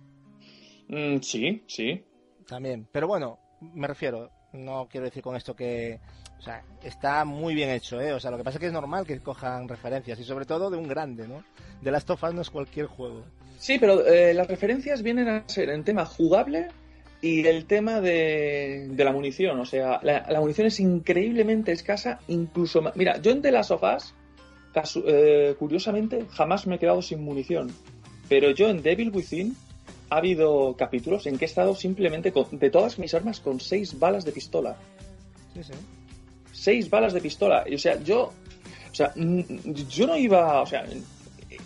Mm, 0.89 1.19
sí, 1.21 1.65
sí. 1.67 2.05
También, 2.47 2.89
pero 2.91 3.07
bueno, 3.07 3.39
me 3.61 3.87
refiero, 3.87 4.31
no 4.53 4.89
quiero 4.91 5.05
decir 5.05 5.23
con 5.23 5.37
esto 5.37 5.55
que 5.55 6.01
o 6.39 6.43
sea, 6.43 6.63
está 6.83 7.25
muy 7.25 7.55
bien 7.55 7.71
hecho, 7.71 8.01
¿eh? 8.01 8.13
O 8.13 8.21
sea, 8.21 8.31
lo 8.31 8.39
que 8.39 8.45
pasa 8.45 8.59
es 8.59 8.61
que 8.61 8.67
es 8.67 8.73
normal 8.73 9.05
que 9.05 9.19
cojan 9.21 9.67
referencias 9.67 10.21
y 10.21 10.25
sobre 10.25 10.45
todo 10.45 10.71
de 10.71 10.77
un 10.77 10.87
grande, 10.87 11.27
¿no? 11.27 11.43
De 11.83 11.91
las 11.91 12.09
of 12.09 12.23
no 12.33 12.43
es 12.43 12.51
cualquier 12.51 12.87
juego. 12.87 13.25
Sí, 13.59 13.79
pero 13.79 14.07
eh, 14.07 14.33
las 14.35 14.47
referencias 14.47 15.03
vienen 15.03 15.29
a 15.29 15.49
ser 15.49 15.69
en 15.71 15.83
tema 15.83 16.05
jugable 16.05 16.69
y 17.21 17.45
el 17.45 17.67
tema 17.67 18.01
de, 18.01 18.89
la 18.97 19.13
munición. 19.13 19.59
O 19.59 19.67
sea, 19.67 19.99
la, 20.03 20.41
munición 20.41 20.69
es 20.69 20.79
increíblemente 20.79 21.73
escasa, 21.73 22.21
incluso... 22.29 22.85
Mira, 22.95 23.21
yo 23.21 23.33
en 23.33 23.43
The 23.43 23.51
Last 23.51 23.73
of 23.73 23.83
eh, 25.07 25.57
curiosamente, 25.59 26.25
jamás 26.31 26.69
me 26.69 26.77
he 26.77 26.79
quedado 26.79 27.03
sin 27.03 27.25
munición. 27.25 27.73
Pero 28.29 28.53
yo 28.53 28.69
en 28.69 28.83
Devil 28.83 29.11
Within 29.11 29.57
ha 30.11 30.17
habido 30.17 30.75
capítulos 30.77 31.27
en 31.27 31.39
que 31.39 31.45
he 31.45 31.49
estado 31.49 31.75
simplemente 31.75 32.33
con, 32.33 32.47
de 32.59 32.71
todas 32.71 32.99
mis 32.99 33.15
armas 33.15 33.41
con 33.41 33.61
seis 33.61 33.99
balas 33.99 34.25
de 34.25 34.33
pistola. 34.33 34.77
Sí, 35.55 35.63
sí 35.63 35.73
seis 36.59 36.91
balas 36.91 37.13
de 37.13 37.21
pistola. 37.21 37.65
Y, 37.67 37.75
o 37.75 37.79
sea, 37.79 38.03
yo, 38.03 38.33
o 38.91 38.95
sea, 38.95 39.13
yo 39.15 40.07
no 40.07 40.17
iba, 40.17 40.63
o 40.63 40.67
sea, 40.67 40.85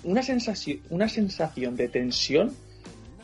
una 0.04 0.22
sensación, 0.22 0.80
una 0.90 1.08
sensación 1.08 1.76
de 1.76 1.88
tensión 1.88 2.54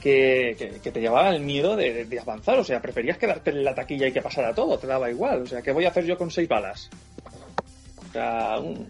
que, 0.01 0.79
que, 0.83 0.91
te 0.91 1.01
llevaba 1.01 1.31
el 1.31 1.43
miedo 1.43 1.77
de, 1.77 2.19
avanzar. 2.21 2.59
O 2.59 2.65
sea, 2.65 2.81
preferías 2.81 3.19
quedarte 3.19 3.51
en 3.51 3.65
la 3.65 3.75
taquilla 3.75 4.09
y 4.09 4.13
que 4.13 4.23
pasara 4.23 4.55
todo, 4.55 4.79
te 4.79 4.87
daba 4.87 5.11
igual. 5.11 5.43
O 5.43 5.47
sea, 5.47 5.63
¿qué 5.63 5.73
voy 5.73 5.85
a 5.85 5.91
hacer 5.91 6.05
yo 6.05 6.17
con 6.17 6.31
seis 6.31 6.49
balas? 6.49 6.89
O 8.09 8.13
sea, 8.13 8.57
e, 8.57 8.87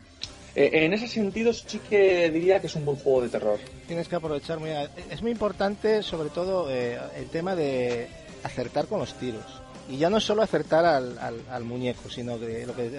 en 0.58 0.92
ese 0.92 1.08
sentido 1.08 1.52
sí 1.52 1.80
que 1.88 2.30
diría 2.30 2.60
que 2.60 2.66
es 2.66 2.74
un 2.74 2.84
buen 2.84 2.96
juego 2.98 3.22
de 3.22 3.28
terror. 3.28 3.58
Tienes 3.86 4.08
que 4.08 4.16
aprovechar 4.16 4.58
muy... 4.58 4.70
Es 5.10 5.22
muy 5.22 5.30
importante, 5.30 6.02
sobre 6.02 6.30
todo, 6.30 6.70
eh, 6.70 6.98
el 7.16 7.28
tema 7.28 7.54
de 7.54 8.08
acertar 8.42 8.86
con 8.86 9.00
los 9.00 9.14
tiros 9.14 9.44
y 9.88 9.96
ya 9.96 10.10
no 10.10 10.20
solo 10.20 10.42
acertar 10.42 10.84
al, 10.84 11.18
al, 11.18 11.64
muñeco, 11.64 12.10
sino 12.10 12.38
que, 12.38 12.66
lo 12.66 12.74
que 12.76 12.90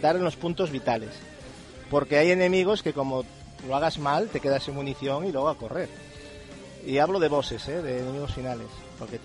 dar 0.00 0.16
en 0.16 0.24
los 0.24 0.36
puntos 0.36 0.70
vitales. 0.70 1.10
Porque 1.88 2.18
hay 2.18 2.30
enemigos 2.32 2.82
que 2.82 2.92
como 2.92 3.24
lo 3.66 3.76
hagas 3.76 3.98
mal, 3.98 4.28
te 4.28 4.40
quedas 4.40 4.64
sin 4.64 4.74
munición 4.74 5.24
y 5.24 5.32
luego 5.32 5.48
a 5.48 5.56
correr. 5.56 5.88
Y 6.84 6.98
hablo 6.98 7.20
de 7.20 7.28
bosses, 7.28 7.68
¿eh? 7.68 7.80
de 7.80 8.00
enemigos 8.00 8.34
finales. 8.34 8.66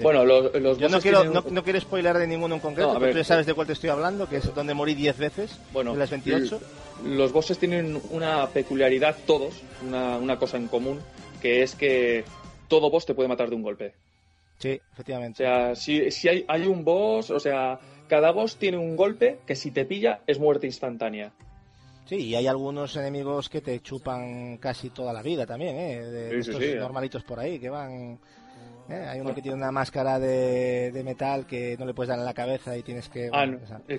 Bueno, 0.01 0.25
los, 0.25 0.53
los 0.55 0.77
Yo 0.77 0.89
no 0.89 0.99
quiero, 0.99 1.23
no, 1.23 1.63
quiero 1.63 1.79
spoiler 1.79 2.17
de 2.17 2.27
ninguno 2.27 2.55
en 2.55 2.61
concreto, 2.61 2.93
porque 2.93 3.11
tú 3.11 3.17
ya 3.17 3.23
sabes 3.23 3.45
de 3.45 3.53
cuál 3.53 3.67
te 3.67 3.73
estoy 3.73 3.89
hablando, 3.89 4.27
que 4.27 4.37
es 4.37 4.55
donde 4.55 4.73
morí 4.73 4.95
10 4.95 5.17
veces 5.17 5.59
bueno, 5.71 5.93
de 5.93 5.99
las 5.99 6.09
28. 6.09 6.59
Los 7.05 7.31
bosses 7.31 7.59
tienen 7.59 8.01
una 8.09 8.47
peculiaridad, 8.47 9.15
todos, 9.25 9.53
una, 9.85 10.17
una 10.17 10.37
cosa 10.37 10.57
en 10.57 10.67
común, 10.67 10.99
que 11.41 11.61
es 11.61 11.75
que 11.75 12.23
todo 12.67 12.89
boss 12.89 13.05
te 13.05 13.13
puede 13.13 13.29
matar 13.29 13.49
de 13.49 13.55
un 13.55 13.61
golpe. 13.61 13.93
Sí, 14.57 14.79
efectivamente. 14.93 15.43
O 15.43 15.47
sea, 15.47 15.75
si, 15.75 16.09
si 16.11 16.27
hay, 16.27 16.45
hay 16.47 16.65
un 16.65 16.83
boss, 16.83 17.29
o 17.29 17.39
sea, 17.39 17.79
cada 18.07 18.31
boss 18.31 18.57
tiene 18.57 18.77
un 18.77 18.95
golpe 18.95 19.39
que 19.45 19.55
si 19.55 19.71
te 19.71 19.85
pilla 19.85 20.21
es 20.25 20.39
muerte 20.39 20.65
instantánea. 20.65 21.31
Sí, 22.05 22.15
y 22.15 22.35
hay 22.35 22.47
algunos 22.47 22.95
enemigos 22.95 23.49
que 23.49 23.59
te 23.61 23.81
chupan 23.81 24.57
casi 24.57 24.89
toda 24.89 25.11
la 25.11 25.21
vida 25.21 25.45
también, 25.45 25.75
¿eh? 25.75 26.05
De 26.05 26.39
estos 26.39 26.61
normalitos 26.77 27.23
por 27.23 27.39
ahí 27.39 27.59
que 27.59 27.69
van... 27.69 28.17
¿eh? 28.89 29.05
Hay 29.07 29.19
uno 29.19 29.33
que 29.33 29.41
tiene 29.41 29.57
una 29.57 29.71
máscara 29.71 30.19
de, 30.19 30.91
de, 30.91 31.03
metal 31.03 31.45
que 31.45 31.75
no 31.77 31.85
le 31.85 31.93
puedes 31.93 32.09
dar 32.09 32.19
en 32.19 32.25
la 32.25 32.33
cabeza 32.33 32.77
y 32.77 32.83
tienes 32.83 33.09
que... 33.09 33.29
ah, 33.31 33.45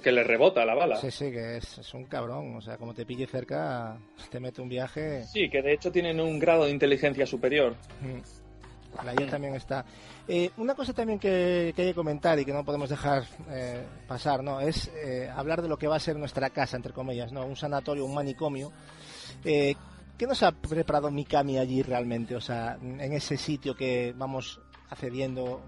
que 0.03 0.13
le 0.13 0.25
rebota 0.25 0.65
la 0.65 0.75
bala. 0.75 0.97
Sí, 0.97 1.11
sí, 1.11 1.31
que 1.31 1.57
es, 1.57 1.79
es, 1.79 1.95
un 1.95 2.05
cabrón. 2.05 2.57
O 2.57 2.61
sea, 2.61 2.77
como 2.77 2.95
te 2.95 3.07
pille 3.07 3.27
cerca, 3.27 3.97
te 4.31 4.41
mete 4.41 4.61
un 4.61 4.69
viaje... 4.69 5.25
Sí, 5.25 5.49
que 5.49 5.63
de 5.63 5.73
hecho 5.73 5.91
tienen 5.93 6.21
un 6.21 6.39
grado 6.39 6.65
de 6.65 6.71
inteligencia 6.71 7.27
superior. 7.27 7.75
La 9.05 9.15
IA 9.15 9.31
también 9.31 9.55
está. 9.55 9.85
Eh, 10.27 10.51
una 10.57 10.75
cosa 10.75 10.93
también 10.93 11.19
que, 11.19 11.73
que, 11.75 11.83
hay 11.83 11.89
que 11.89 11.95
comentar 11.95 12.39
y 12.39 12.45
que 12.45 12.53
no 12.53 12.65
podemos 12.65 12.91
dejar 12.91 13.25
eh, 13.51 13.85
pasar, 14.07 14.43
¿no? 14.43 14.61
Es 14.61 14.91
eh, 14.95 15.31
hablar 15.35 15.63
de 15.63 15.69
lo 15.69 15.77
que 15.77 15.87
va 15.87 15.97
a 15.97 16.01
ser 16.01 16.17
nuestra 16.17 16.51
casa, 16.51 16.77
entre 16.77 16.93
comillas, 16.93 17.33
¿no? 17.33 17.47
Un 17.47 17.57
sanatorio, 17.57 18.05
un 18.05 18.15
manicomio. 18.15 18.73
¿Qué 19.43 20.27
nos 20.27 20.43
ha 20.43 20.51
preparado 20.51 21.13
Mikami 21.13 21.59
allí 21.59 21.83
realmente? 21.83 22.35
O 22.35 22.41
sea, 22.41 22.77
en 22.83 23.13
ese 23.13 23.37
sitio 23.37 23.77
que 23.77 24.13
vamos 24.17 24.61
accediendo 24.91 25.61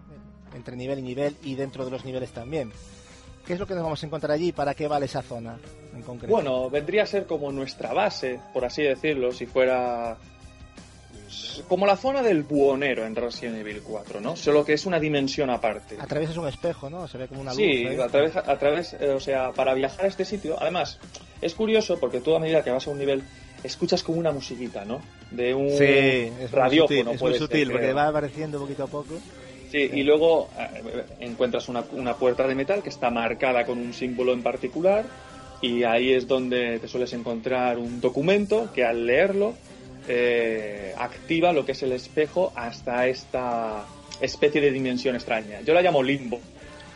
entre 0.55 0.76
nivel 0.76 0.99
y 0.99 1.02
nivel 1.02 1.36
y 1.42 1.55
dentro 1.55 1.84
de 1.84 1.90
los 1.90 2.05
niveles 2.05 2.31
también. 2.31 2.73
¿Qué 3.47 3.55
es 3.55 3.58
lo 3.58 3.66
que 3.66 3.74
nos 3.74 3.82
vamos 3.82 4.02
a 4.02 4.07
encontrar 4.07 4.32
allí? 4.32 4.52
¿Para 4.52 4.74
qué 4.74 4.86
vale 4.86 5.07
esa 5.07 5.23
zona 5.23 5.58
en 5.94 6.02
concreto? 6.02 6.32
Bueno, 6.32 6.70
vendría 6.70 7.05
a 7.05 7.07
ser 7.07 7.26
como 7.26 7.50
nuestra 7.50 7.92
base, 7.92 8.40
por 8.52 8.65
así 8.65 8.82
decirlo, 8.82 9.32
si 9.32 9.47
fuera 9.47 10.16
como 11.68 11.86
la 11.86 11.97
zona 11.97 12.23
del 12.23 12.42
buhonero 12.42 13.07
en 13.07 13.15
Resident 13.15 13.57
Evil 13.58 13.82
4, 13.82 14.20
¿no? 14.20 14.36
Solo 14.36 14.65
que 14.65 14.73
es 14.73 14.86
una 14.86 14.99
dimensión 14.99 15.50
aparte. 15.50 15.97
A 16.00 16.07
través 16.07 16.31
es 16.31 16.36
un 16.36 16.49
espejo, 16.49 16.90
¿no? 16.90 17.07
Se 17.07 17.18
ve 17.18 17.28
como 17.28 17.40
una 17.40 17.52
luz. 17.52 17.58
Sí, 17.58 17.82
¿eh? 17.86 18.02
a 18.02 18.08
través, 18.08 18.36
a 18.36 18.58
través 18.58 18.92
eh, 18.94 19.10
o 19.10 19.20
sea, 19.20 19.52
para 19.52 19.74
viajar 19.74 20.07
a 20.07 20.08
este 20.08 20.24
sitio. 20.24 20.57
Además, 20.60 20.99
es 21.40 21.55
curioso 21.55 21.99
porque 22.00 22.20
tú 22.20 22.34
a 22.34 22.40
medida 22.40 22.65
que 22.65 22.70
vas 22.70 22.86
a 22.86 22.90
un 22.90 22.99
nivel 22.99 23.23
escuchas 23.64 24.02
como 24.02 24.18
una 24.18 24.32
musiquita, 24.32 24.84
¿no? 24.84 25.00
De 25.30 25.55
un 25.55 25.70
Sí, 25.70 25.84
es 25.84 26.39
muy 26.39 26.47
radiófono, 26.48 26.98
sutil, 26.98 27.14
es 27.14 27.20
muy 27.22 27.30
ser, 27.32 27.40
sutil 27.40 27.70
porque 27.70 27.84
creo. 27.86 27.97
va 27.97 28.08
apareciendo 28.08 28.58
poquito 28.58 28.84
a 28.84 28.86
poco. 28.86 29.14
Sí, 29.70 29.90
y 29.92 30.02
luego 30.02 30.48
eh, 30.58 31.05
encuentras 31.20 31.68
una, 31.68 31.84
una 31.92 32.14
puerta 32.16 32.47
de 32.48 32.55
metal 32.55 32.82
que 32.82 32.89
está 32.89 33.10
marcada 33.10 33.64
con 33.64 33.78
un 33.78 33.92
símbolo 33.92 34.32
en 34.32 34.42
particular 34.42 35.05
y 35.62 35.84
ahí 35.84 36.12
es 36.12 36.26
donde 36.26 36.78
te 36.78 36.89
sueles 36.89 37.12
encontrar 37.12 37.78
un 37.78 38.00
documento 38.00 38.70
que 38.74 38.84
al 38.84 39.06
leerlo 39.06 39.55
eh, 40.08 40.94
activa 40.98 41.52
lo 41.52 41.64
que 41.64 41.72
es 41.72 41.82
el 41.82 41.92
espejo 41.92 42.52
hasta 42.56 43.06
esta 43.06 43.84
especie 44.20 44.60
de 44.60 44.70
dimensión 44.72 45.14
extraña. 45.14 45.60
Yo 45.60 45.72
la 45.74 45.82
llamo 45.82 46.02
limbo, 46.02 46.40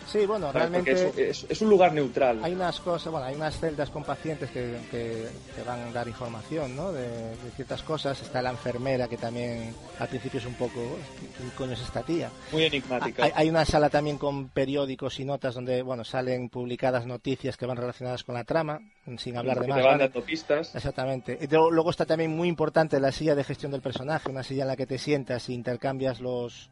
Sí, 0.06 0.26
bueno, 0.26 0.46
¿sabes? 0.52 0.54
realmente 0.70 0.92
es, 0.92 1.18
es- 1.18 1.46
es 1.50 1.62
un 1.62 1.70
lugar 1.70 1.92
neutral. 1.92 2.40
hay 2.44 2.52
unas 2.52 2.78
cosas, 2.80 3.10
bueno, 3.10 3.26
hay 3.26 3.34
unas 3.34 3.58
celdas 3.58 3.90
con 3.90 4.04
pacientes 4.04 4.50
que, 4.50 4.76
que, 4.90 5.28
que 5.56 5.62
van 5.66 5.80
a 5.80 5.92
dar 5.92 6.06
información, 6.08 6.76
¿no? 6.76 6.92
De, 6.92 7.02
de 7.08 7.50
ciertas 7.56 7.82
cosas. 7.82 8.20
Está 8.22 8.40
la 8.42 8.50
enfermera 8.50 9.08
que 9.08 9.16
también 9.16 9.74
al 9.98 10.08
principio 10.08 10.40
es 10.40 10.46
un 10.46 10.54
poco, 10.54 10.80
¿qué 11.20 11.56
coño 11.56 11.72
es 11.72 11.80
esta 11.80 12.02
tía? 12.02 12.30
Muy 12.52 12.64
enigmática. 12.64 13.24
Hay, 13.24 13.32
hay 13.34 13.48
una 13.48 13.64
sala 13.64 13.90
también 13.90 14.18
con 14.18 14.48
periódicos 14.48 15.18
y 15.20 15.24
notas 15.24 15.54
donde, 15.54 15.82
bueno, 15.82 16.04
salen 16.04 16.48
publicadas 16.48 17.06
noticias 17.06 17.56
que 17.56 17.66
van 17.66 17.76
relacionadas 17.76 18.24
con 18.24 18.34
la 18.34 18.44
trama, 18.44 18.80
sin 19.18 19.36
hablar 19.36 19.60
de 19.60 19.68
más. 19.68 19.78
te 19.78 19.84
van 19.86 19.98
dando 19.98 20.22
pistas. 20.22 20.74
Exactamente. 20.74 21.38
Y 21.40 21.46
luego 21.48 21.90
está 21.90 22.06
también 22.06 22.30
muy 22.36 22.48
importante 22.48 23.00
la 23.00 23.12
silla 23.12 23.34
de 23.34 23.44
gestión 23.44 23.72
del 23.72 23.80
personaje, 23.82 24.30
una 24.30 24.42
silla 24.42 24.62
en 24.62 24.68
la 24.68 24.76
que 24.76 24.86
te 24.86 24.98
sientas 24.98 25.48
y 25.48 25.54
intercambias 25.54 26.20
los... 26.20 26.70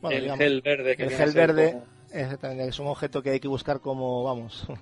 bueno, 0.00 0.16
el 0.16 0.22
digamos, 0.22 0.38
gel 0.44 0.60
verde 0.62 0.96
que 0.96 1.02
el 1.04 1.10
gel 1.10 1.32
verde, 1.32 1.72
como- 1.72 1.84
exactamente, 2.12 2.66
es 2.68 2.78
un 2.78 2.86
objeto 2.86 3.22
que 3.22 3.30
hay 3.30 3.40
que 3.40 3.48
buscar 3.48 3.80
como, 3.80 4.24
vamos, 4.24 4.64
por 4.68 4.78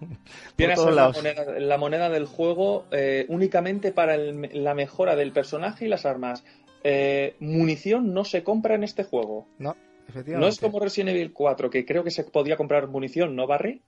Viene 0.56 0.72
a 0.72 0.76
todos 0.76 0.88
ser 0.88 0.94
la 0.94 1.02
lados. 1.02 1.16
moneda, 1.16 1.44
la 1.60 1.78
moneda 1.78 2.08
del 2.10 2.26
juego 2.26 2.86
eh, 2.90 3.26
únicamente 3.28 3.92
para 3.92 4.14
el- 4.14 4.50
la 4.64 4.74
mejora 4.74 5.16
del 5.16 5.32
personaje 5.32 5.86
y 5.86 5.88
las 5.88 6.06
armas. 6.06 6.44
Eh, 6.82 7.36
munición 7.40 8.14
no 8.14 8.24
se 8.24 8.42
compra 8.42 8.74
en 8.74 8.84
este 8.84 9.04
juego. 9.04 9.46
No, 9.58 9.76
efectivamente. 10.08 10.40
No 10.40 10.48
es 10.48 10.58
como 10.58 10.80
Resident 10.80 11.10
Evil 11.10 11.32
4, 11.32 11.68
que 11.70 11.84
creo 11.84 12.04
que 12.04 12.10
se 12.10 12.24
podía 12.24 12.56
comprar 12.56 12.88
munición, 12.88 13.36
¿no, 13.36 13.46
Barry? 13.46 13.82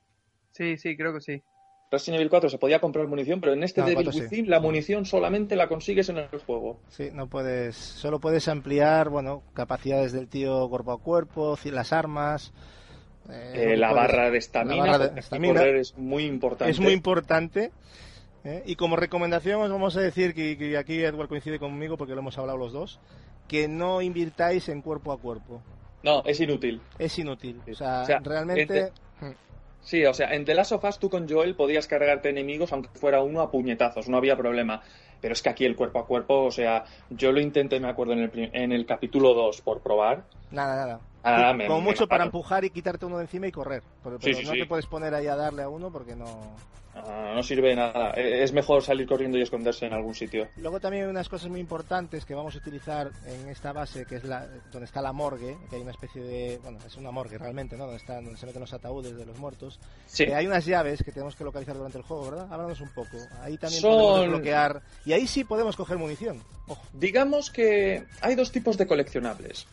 Sí, 0.52 0.76
sí, 0.76 0.96
creo 0.96 1.14
que 1.14 1.20
sí. 1.20 1.42
Resident 1.90 2.16
Evil 2.20 2.30
4 2.30 2.48
se 2.48 2.56
podía 2.58 2.80
comprar 2.80 3.06
munición, 3.06 3.40
pero 3.40 3.52
en 3.52 3.62
este 3.62 3.80
No, 3.82 3.86
Devil 3.86 4.04
4 4.06 4.12
sí. 4.12 4.20
Within 4.24 4.48
la 4.50 4.60
munición 4.60 5.04
solamente 5.04 5.56
la 5.56 5.68
consigues 5.68 6.08
en 6.08 6.18
el 6.18 6.28
juego. 6.46 6.80
Sí, 6.88 7.10
no 7.12 7.28
puedes, 7.28 7.76
solo 7.76 8.18
puedes 8.18 8.48
ampliar, 8.48 9.10
bueno, 9.10 9.42
capacidades 9.52 10.12
del 10.12 10.28
tío 10.28 10.68
cuerpo 10.70 10.92
a 10.92 10.98
cuerpo, 11.00 11.58
las 11.64 11.92
armas. 11.92 12.52
Eh, 13.30 13.72
Eh, 13.72 13.76
la 13.76 13.92
barra 13.92 14.24
de 14.26 14.32
la 14.32 14.38
estamina, 14.38 14.84
barra 14.84 14.98
de 14.98 15.10
aquí 15.10 15.18
estamina. 15.20 15.54
correr 15.60 15.76
es 15.76 15.96
muy 15.96 16.24
importante. 16.24 16.70
Es 16.70 16.80
muy 16.80 16.92
importante. 16.92 17.70
¿eh? 18.44 18.62
Y 18.66 18.76
como 18.76 18.96
recomendación 18.96 19.60
os 19.62 19.70
vamos 19.70 19.96
a 19.96 20.00
decir 20.00 20.34
que, 20.34 20.56
que 20.56 20.76
aquí 20.76 21.02
Edward 21.02 21.28
coincide 21.28 21.58
conmigo 21.58 21.96
porque 21.96 22.14
lo 22.14 22.20
hemos 22.20 22.38
hablado 22.38 22.58
los 22.58 22.72
dos, 22.72 23.00
que 23.48 23.68
no 23.68 24.02
invirtáis 24.02 24.68
en 24.68 24.82
cuerpo 24.82 25.12
a 25.12 25.18
cuerpo. 25.18 25.62
No, 26.02 26.22
es 26.24 26.40
inútil. 26.40 26.80
Es 26.98 27.18
inútil. 27.18 27.60
O 27.70 27.74
sea, 27.74 28.02
O 28.02 28.06
sea, 28.06 28.18
realmente... 28.20 28.92
Sí, 29.84 30.04
o 30.04 30.14
sea, 30.14 30.32
en 30.32 30.44
The 30.44 30.54
Last 30.54 30.72
of 30.72 30.84
Us 30.84 30.98
tú 31.00 31.10
con 31.10 31.28
Joel 31.28 31.56
podías 31.56 31.88
cargarte 31.88 32.28
enemigos 32.28 32.72
aunque 32.72 32.88
fuera 32.94 33.20
uno 33.20 33.40
a 33.40 33.50
puñetazos, 33.50 34.08
no 34.08 34.16
había 34.16 34.36
problema. 34.36 34.80
Pero 35.20 35.34
es 35.34 35.42
que 35.42 35.48
aquí 35.50 35.64
el 35.64 35.74
cuerpo 35.76 35.98
a 35.98 36.06
cuerpo, 36.06 36.44
o 36.44 36.50
sea, 36.52 36.84
yo 37.10 37.32
lo 37.32 37.40
intenté, 37.40 37.80
me 37.80 37.88
acuerdo, 37.88 38.12
en 38.12 38.20
el, 38.20 38.50
en 38.52 38.72
el 38.72 38.86
capítulo 38.86 39.34
2 39.34 39.60
por 39.60 39.80
probar. 39.80 40.24
Nada, 40.52 40.76
nada. 40.76 41.00
Ah, 41.24 41.52
me- 41.54 41.66
como 41.66 41.80
me 41.80 41.86
mucho 41.88 42.06
para 42.06 42.24
empujar 42.24 42.64
y 42.64 42.70
quitarte 42.70 43.06
uno 43.06 43.16
de 43.18 43.24
encima 43.24 43.46
y 43.46 43.52
correr. 43.52 43.82
Pero, 44.02 44.16
Sí, 44.16 44.24
pero 44.24 44.38
sí, 44.38 44.44
no 44.44 44.52
sí. 44.52 44.58
te 44.60 44.66
puedes 44.66 44.86
poner 44.86 45.14
ahí 45.14 45.26
a 45.26 45.36
darle 45.36 45.62
a 45.62 45.68
uno 45.68 45.90
porque 45.90 46.14
no... 46.16 46.26
Ah, 46.94 47.32
no 47.34 47.42
sirve 47.42 47.68
de 47.70 47.76
nada. 47.76 48.10
Eh, 48.16 48.42
Es 48.42 48.52
mejor 48.52 48.82
salir 48.82 49.06
corriendo 49.06 49.38
y 49.38 49.42
esconderse 49.42 49.86
en 49.86 49.94
algún 49.94 50.14
sitio. 50.14 50.48
Luego 50.58 50.78
también 50.78 51.04
hay 51.04 51.10
unas 51.10 51.26
cosas 51.26 51.48
muy 51.48 51.58
importantes 51.58 52.26
que 52.26 52.34
vamos 52.34 52.54
a 52.54 52.58
utilizar 52.58 53.10
en 53.24 53.48
esta 53.48 53.72
base, 53.72 54.04
que 54.04 54.16
es 54.16 54.24
la 54.24 54.46
donde 54.70 54.84
está 54.84 55.00
la 55.00 55.10
morgue, 55.12 55.56
que 55.70 55.76
hay 55.76 55.82
una 55.82 55.92
especie 55.92 56.22
de, 56.22 56.58
bueno, 56.62 56.78
es 56.86 56.94
una 56.96 57.10
morgue 57.10 57.38
realmente, 57.38 57.78
¿no? 57.78 57.84
Donde 57.84 57.96
están, 57.96 58.22
donde 58.24 58.38
se 58.38 58.44
meten 58.44 58.60
los 58.60 58.74
ataúdes 58.74 59.16
de 59.16 59.24
los 59.24 59.38
muertos. 59.38 59.80
Sí. 60.04 60.24
Eh, 60.24 60.34
hay 60.34 60.46
unas 60.46 60.66
llaves 60.66 61.02
que 61.02 61.12
tenemos 61.12 61.34
que 61.34 61.44
localizar 61.44 61.74
durante 61.76 61.96
el 61.96 62.04
juego, 62.04 62.30
¿verdad? 62.30 62.48
Háblanos 62.52 62.80
un 62.82 62.90
poco. 62.90 63.16
Ahí 63.40 63.56
también 63.56 63.80
Son- 63.80 63.92
podemos 63.92 64.20
desbloquear 64.20 64.82
y 65.06 65.12
ahí 65.14 65.26
sí 65.26 65.44
podemos 65.44 65.76
coger 65.76 65.96
munición. 65.96 66.42
Ojo. 66.68 66.82
Digamos 66.92 67.50
que 67.50 68.04
hay 68.20 68.34
dos 68.34 68.52
tipos 68.52 68.76
de 68.76 68.86
coleccionables. 68.86 69.66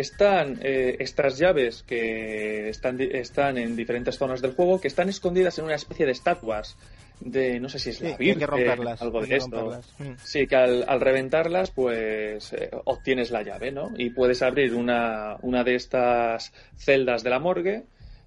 Están 0.00 0.58
eh, 0.62 0.96
estas 0.98 1.38
llaves 1.38 1.82
que 1.82 2.68
están, 2.68 3.00
están 3.00 3.58
en 3.58 3.76
diferentes 3.76 4.16
zonas 4.16 4.40
del 4.40 4.52
juego 4.54 4.80
que 4.80 4.88
están 4.88 5.08
escondidas 5.08 5.58
en 5.58 5.66
una 5.66 5.74
especie 5.74 6.06
de 6.06 6.12
estatuas 6.12 6.76
de 7.20 7.60
no 7.60 7.68
sé 7.68 7.78
si 7.78 7.90
es 7.90 7.98
Sí, 7.98 8.04
la 8.04 8.10
hay 8.10 8.16
que 8.16 8.24
Virgen, 8.24 8.48
romperlas. 8.48 9.02
algo 9.02 9.18
hay 9.18 9.24
de 9.24 9.28
que 9.28 9.36
esto. 9.36 9.60
romperlas. 9.60 9.94
Mm. 9.98 10.12
Sí, 10.24 10.46
que 10.46 10.56
al, 10.56 10.84
al 10.88 11.00
reventarlas, 11.00 11.70
pues 11.70 12.52
eh, 12.54 12.70
obtienes 12.84 13.30
la 13.30 13.42
llave, 13.42 13.72
¿no? 13.72 13.90
Y 13.96 14.08
puedes 14.10 14.40
abrir 14.42 14.74
una, 14.74 15.36
una 15.42 15.62
de 15.64 15.74
estas 15.74 16.52
celdas 16.76 17.22
de 17.22 17.30
la 17.30 17.38
morgue 17.38 17.82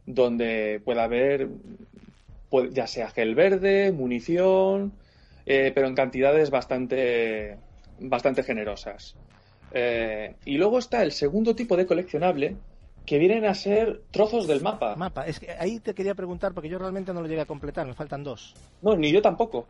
donde 0.06 0.80
pueda 0.85 1.06
haber, 1.06 1.48
pues, 2.50 2.72
ya 2.72 2.85
sea 2.85 3.10
gel 3.10 3.34
verde, 3.35 3.92
munición, 3.92 4.93
eh, 5.48 5.72
pero 5.74 5.88
en 5.88 5.95
cantidades 5.95 6.52
bastante, 6.52 7.58
bastante 8.00 8.43
generosas. 8.43 9.16
Eh, 9.74 10.35
y 10.45 10.58
luego 10.58 10.80
está 10.80 11.02
el 11.03 11.11
segundo 11.11 11.56
tipo 11.56 11.76
de 11.76 11.85
coleccionable, 11.85 12.56
que 13.06 13.18
vienen 13.18 13.45
a 13.45 13.53
ser 13.53 14.03
trozos 14.11 14.48
del 14.48 14.61
mapa. 14.61 14.95
Mapa. 14.95 15.26
Es 15.27 15.40
que 15.40 15.52
ahí 15.52 15.80
te 15.80 15.93
quería 15.93 16.16
preguntar 16.16 16.53
porque 16.53 16.69
yo 16.69 16.77
realmente 16.77 17.14
no 17.14 17.22
lo 17.22 17.27
llegué 17.27 17.42
a 17.42 17.45
completar, 17.45 17.85
me 17.85 17.93
faltan 17.93 18.24
dos. 18.24 18.56
No, 18.82 18.95
ni 18.95 19.11
yo 19.11 19.22
tampoco. 19.22 19.68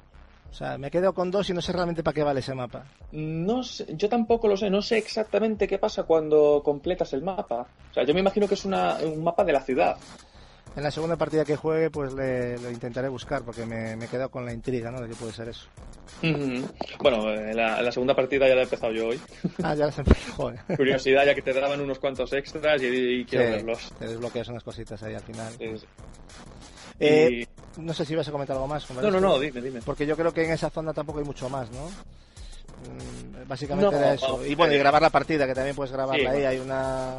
O 0.52 0.56
sea, 0.56 0.78
me 0.78 0.92
quedo 0.92 1.14
con 1.14 1.32
dos 1.32 1.50
y 1.50 1.54
no 1.54 1.62
sé 1.62 1.74
realmente 1.74 2.04
para 2.04 2.14
qué 2.14 2.22
vale 2.22 2.42
ese 2.42 2.54
mapa. 2.54 2.86
No 3.12 3.64
sé, 3.64 3.88
yo 3.98 4.08
tampoco 4.08 4.48
lo 4.48 4.56
sé, 4.56 4.70
no 4.70 4.84
sé 4.84 5.00
exactamente 5.00 5.68
qué 5.68 5.80
pasa 5.80 6.04
cuando 6.04 6.62
completas 6.64 7.12
el 7.14 7.24
mapa. 7.24 7.66
O 7.90 7.94
sea, 7.94 8.04
yo 8.04 8.14
me 8.14 8.20
imagino 8.20 8.48
que 8.48 8.54
es 8.54 8.64
una, 8.64 8.98
un 8.98 9.24
mapa 9.24 9.44
de 9.44 9.54
la 9.54 9.62
ciudad. 9.62 9.98
En 10.76 10.82
la 10.84 10.90
segunda 10.90 11.16
partida 11.16 11.46
que 11.46 11.56
juegue, 11.56 11.92
pues 11.92 12.14
le, 12.14 12.58
lo 12.58 12.72
intentaré 12.72 13.08
buscar 13.08 13.44
porque 13.44 13.64
me, 13.66 13.96
me 13.96 14.06
he 14.06 14.08
quedado 14.08 14.30
con 14.30 14.44
la 14.46 14.54
intriga, 14.54 14.90
¿no? 14.92 15.02
De 15.02 15.08
qué 15.08 15.14
puede 15.16 15.32
ser 15.32 15.50
eso. 15.50 15.68
Bueno, 17.00 17.30
eh, 17.32 17.54
la, 17.54 17.82
la 17.82 17.92
segunda 17.92 18.16
partida 18.16 18.48
ya 18.48 18.56
la 18.56 18.62
he 18.62 18.64
empezado 18.64 18.92
yo 18.92 19.10
hoy. 19.10 19.20
Ah, 19.62 19.76
ya 19.76 19.86
las 19.86 19.98
empezado. 20.00 20.34
Joder. 20.36 20.60
Curiosidad, 20.76 21.26
ya 21.26 21.36
que 21.36 21.42
te 21.44 21.54
daban 21.54 21.80
unos 21.80 22.00
cuantos 22.00 22.34
extras 22.34 22.82
y, 22.82 22.88
y 22.88 23.26
quiero 23.26 23.46
Sí, 23.46 23.52
verlos. 23.52 23.92
Te 24.00 24.08
desbloqueas 24.08 24.48
unas 24.48 24.64
cositas 24.64 25.02
ahí 25.04 25.14
al 25.14 25.22
final. 25.22 25.54
Sí, 25.60 25.78
sí. 25.78 25.86
Eh, 27.00 27.48
No 27.78 27.94
sé 27.94 28.06
si 28.06 28.16
vas 28.16 28.28
a 28.28 28.32
comentar 28.32 28.56
algo 28.56 28.68
más. 28.68 28.90
No, 28.92 29.12
no, 29.12 29.20
no, 29.20 29.40
dime, 29.40 29.62
dime. 29.62 29.80
Porque 29.86 30.06
yo 30.08 30.16
creo 30.16 30.34
que 30.34 30.46
en 30.46 30.52
esa 30.52 30.70
zona 30.72 30.92
tampoco 30.94 31.20
hay 31.20 31.26
mucho 31.26 31.50
más, 31.50 31.70
¿no? 31.72 31.86
Mm, 31.88 33.48
Básicamente 33.48 33.92
No, 33.92 33.98
era 33.98 34.14
eso. 34.14 34.46
Y 34.46 34.56
bueno, 34.56 34.74
y 34.74 34.78
eh, 34.78 34.80
grabar 34.80 35.02
la 35.02 35.10
partida, 35.10 35.46
que 35.46 35.54
también 35.54 35.76
puedes 35.76 35.92
grabarla 35.92 36.32
ahí. 36.32 36.44
Hay 36.46 36.58
una, 36.60 37.16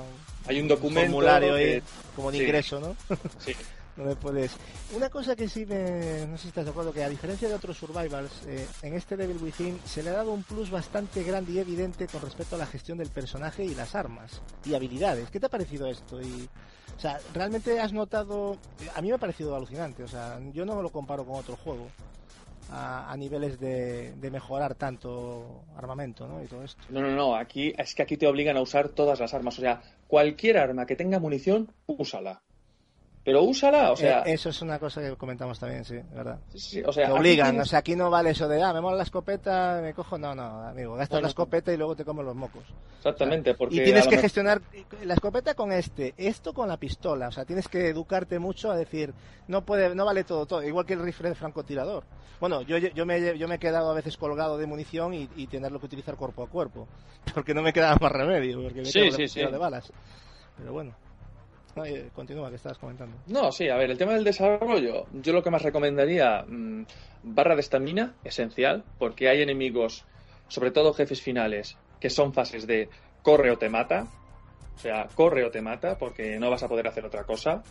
Hay 0.46 0.56
un 0.56 0.62
un 0.62 0.68
documento. 0.68 1.10
formulario 1.10 1.54
ahí, 1.54 1.82
como 2.14 2.30
de 2.30 2.38
sí. 2.38 2.44
ingreso, 2.44 2.80
¿no? 2.80 2.96
Sí. 3.38 3.54
donde 3.96 4.16
puedes. 4.16 4.52
Una 4.96 5.08
cosa 5.08 5.36
que 5.36 5.48
sí 5.48 5.64
me. 5.66 6.26
No 6.26 6.36
sé 6.36 6.42
si 6.42 6.48
estás 6.48 6.64
de 6.64 6.70
acuerdo, 6.72 6.92
que 6.92 7.04
a 7.04 7.08
diferencia 7.08 7.48
de 7.48 7.54
otros 7.54 7.76
survivals, 7.76 8.30
eh, 8.46 8.66
en 8.82 8.94
este 8.94 9.16
Devil 9.16 9.38
Within 9.40 9.78
se 9.84 10.02
le 10.02 10.10
ha 10.10 10.14
dado 10.14 10.32
un 10.32 10.42
plus 10.42 10.70
bastante 10.70 11.22
grande 11.22 11.52
y 11.52 11.58
evidente 11.60 12.06
con 12.08 12.20
respecto 12.22 12.56
a 12.56 12.58
la 12.58 12.66
gestión 12.66 12.98
del 12.98 13.08
personaje 13.10 13.64
y 13.64 13.74
las 13.74 13.94
armas 13.94 14.42
y 14.64 14.74
habilidades. 14.74 15.30
¿Qué 15.30 15.38
te 15.38 15.46
ha 15.46 15.50
parecido 15.50 15.86
esto? 15.86 16.20
Y, 16.20 16.48
o 16.96 17.00
sea, 17.00 17.20
¿realmente 17.32 17.78
has 17.80 17.92
notado.? 17.92 18.58
A 18.96 19.00
mí 19.00 19.08
me 19.08 19.14
ha 19.14 19.18
parecido 19.18 19.54
alucinante, 19.54 20.02
o 20.02 20.08
sea, 20.08 20.40
yo 20.52 20.64
no 20.64 20.82
lo 20.82 20.90
comparo 20.90 21.24
con 21.24 21.36
otro 21.36 21.56
juego. 21.56 21.86
A, 22.72 23.12
a 23.12 23.16
niveles 23.18 23.60
de, 23.60 24.12
de 24.14 24.30
mejorar 24.30 24.74
tanto 24.74 25.64
armamento 25.76 26.26
¿no? 26.26 26.42
y 26.42 26.46
todo 26.46 26.64
esto. 26.64 26.82
No, 26.88 27.02
no, 27.02 27.10
no, 27.10 27.36
aquí 27.36 27.74
es 27.76 27.94
que 27.94 28.02
aquí 28.02 28.16
te 28.16 28.26
obligan 28.26 28.56
a 28.56 28.62
usar 28.62 28.88
todas 28.88 29.20
las 29.20 29.34
armas. 29.34 29.58
O 29.58 29.60
sea, 29.60 29.82
cualquier 30.14 30.58
arma 30.58 30.86
que 30.86 30.94
tenga 30.94 31.18
munición, 31.18 31.72
úsala. 31.86 32.44
Pero 33.24 33.42
úsala, 33.42 33.90
o 33.90 33.96
sea, 33.96 34.20
Eh, 34.20 34.34
eso 34.34 34.50
es 34.50 34.60
una 34.60 34.78
cosa 34.78 35.00
que 35.00 35.16
comentamos 35.16 35.58
también, 35.58 35.82
sí, 35.84 35.98
verdad. 36.12 36.38
sí, 36.50 36.58
sí, 36.58 36.82
o 36.84 36.92
sea 36.92 37.06
te 37.06 37.12
obligan, 37.12 37.52
tienes- 37.52 37.62
o 37.62 37.70
sea, 37.70 37.78
aquí 37.78 37.96
no 37.96 38.10
vale 38.10 38.30
eso 38.30 38.46
de, 38.48 38.62
ah, 38.62 38.72
me 38.74 38.82
mola 38.82 38.98
la 38.98 39.02
escopeta, 39.04 39.80
me 39.82 39.94
cojo, 39.94 40.18
no, 40.18 40.34
no, 40.34 40.42
amigo, 40.68 40.94
gastas 40.94 41.22
la 41.22 41.28
escopeta 41.28 41.72
y 41.72 41.78
luego 41.78 41.96
te 41.96 42.04
comes 42.04 42.24
los 42.26 42.36
mocos. 42.36 42.64
Exactamente, 42.98 43.54
porque 43.54 43.76
y 43.76 43.82
tienes 43.84 44.06
que 44.06 44.18
gestionar 44.18 44.60
la 45.04 45.14
escopeta 45.14 45.54
con 45.54 45.72
este, 45.72 46.12
esto 46.18 46.52
con 46.52 46.68
la 46.68 46.76
pistola, 46.76 47.28
o 47.28 47.32
sea, 47.32 47.46
tienes 47.46 47.66
que 47.66 47.88
educarte 47.88 48.38
mucho 48.38 48.70
a 48.70 48.76
decir, 48.76 49.14
no 49.48 49.62
puede, 49.64 49.94
no 49.94 50.04
vale 50.04 50.24
todo, 50.24 50.44
todo, 50.44 50.62
igual 50.62 50.84
que 50.84 50.92
el 50.92 51.00
rifle 51.02 51.30
de 51.30 51.34
francotirador. 51.34 52.04
Bueno, 52.40 52.60
yo, 52.60 52.76
yo, 52.76 53.06
me, 53.06 53.38
yo 53.38 53.48
me 53.48 53.54
he 53.54 53.58
quedado 53.58 53.90
a 53.90 53.94
veces 53.94 54.18
colgado 54.18 54.58
de 54.58 54.66
munición 54.66 55.14
y, 55.14 55.30
y 55.36 55.46
tenerlo 55.46 55.80
que 55.80 55.86
utilizar 55.86 56.16
cuerpo 56.16 56.42
a 56.42 56.48
cuerpo, 56.48 56.86
porque 57.34 57.54
no 57.54 57.62
me 57.62 57.72
quedaba 57.72 57.96
más 57.98 58.12
remedio, 58.12 58.60
porque 58.62 58.80
me 58.80 58.84
Sí, 58.84 59.10
sí, 59.12 59.28
sí. 59.28 59.40
de 59.40 59.56
balas. 59.56 59.90
Pero 60.58 60.72
bueno. 60.74 60.92
Continúa, 62.14 62.50
que 62.50 62.56
estabas 62.56 62.78
comentando. 62.78 63.16
No, 63.26 63.50
sí, 63.50 63.68
a 63.68 63.76
ver, 63.76 63.90
el 63.90 63.98
tema 63.98 64.14
del 64.14 64.24
desarrollo, 64.24 65.06
yo 65.12 65.32
lo 65.32 65.42
que 65.42 65.50
más 65.50 65.62
recomendaría, 65.62 66.44
mm, 66.46 66.84
barra 67.24 67.54
de 67.54 67.60
estamina, 67.60 68.14
esencial, 68.24 68.84
porque 68.98 69.28
hay 69.28 69.42
enemigos, 69.42 70.04
sobre 70.48 70.70
todo 70.70 70.92
jefes 70.92 71.20
finales, 71.20 71.76
que 72.00 72.10
son 72.10 72.32
fases 72.32 72.66
de 72.66 72.88
corre 73.22 73.50
o 73.50 73.58
te 73.58 73.68
mata, 73.68 74.06
o 74.74 74.78
sea, 74.78 75.08
corre 75.14 75.44
o 75.44 75.50
te 75.50 75.60
mata, 75.60 75.96
porque 75.98 76.38
no 76.38 76.50
vas 76.50 76.62
a 76.62 76.68
poder 76.68 76.86
hacer 76.86 77.04
otra 77.04 77.24
cosa. 77.24 77.62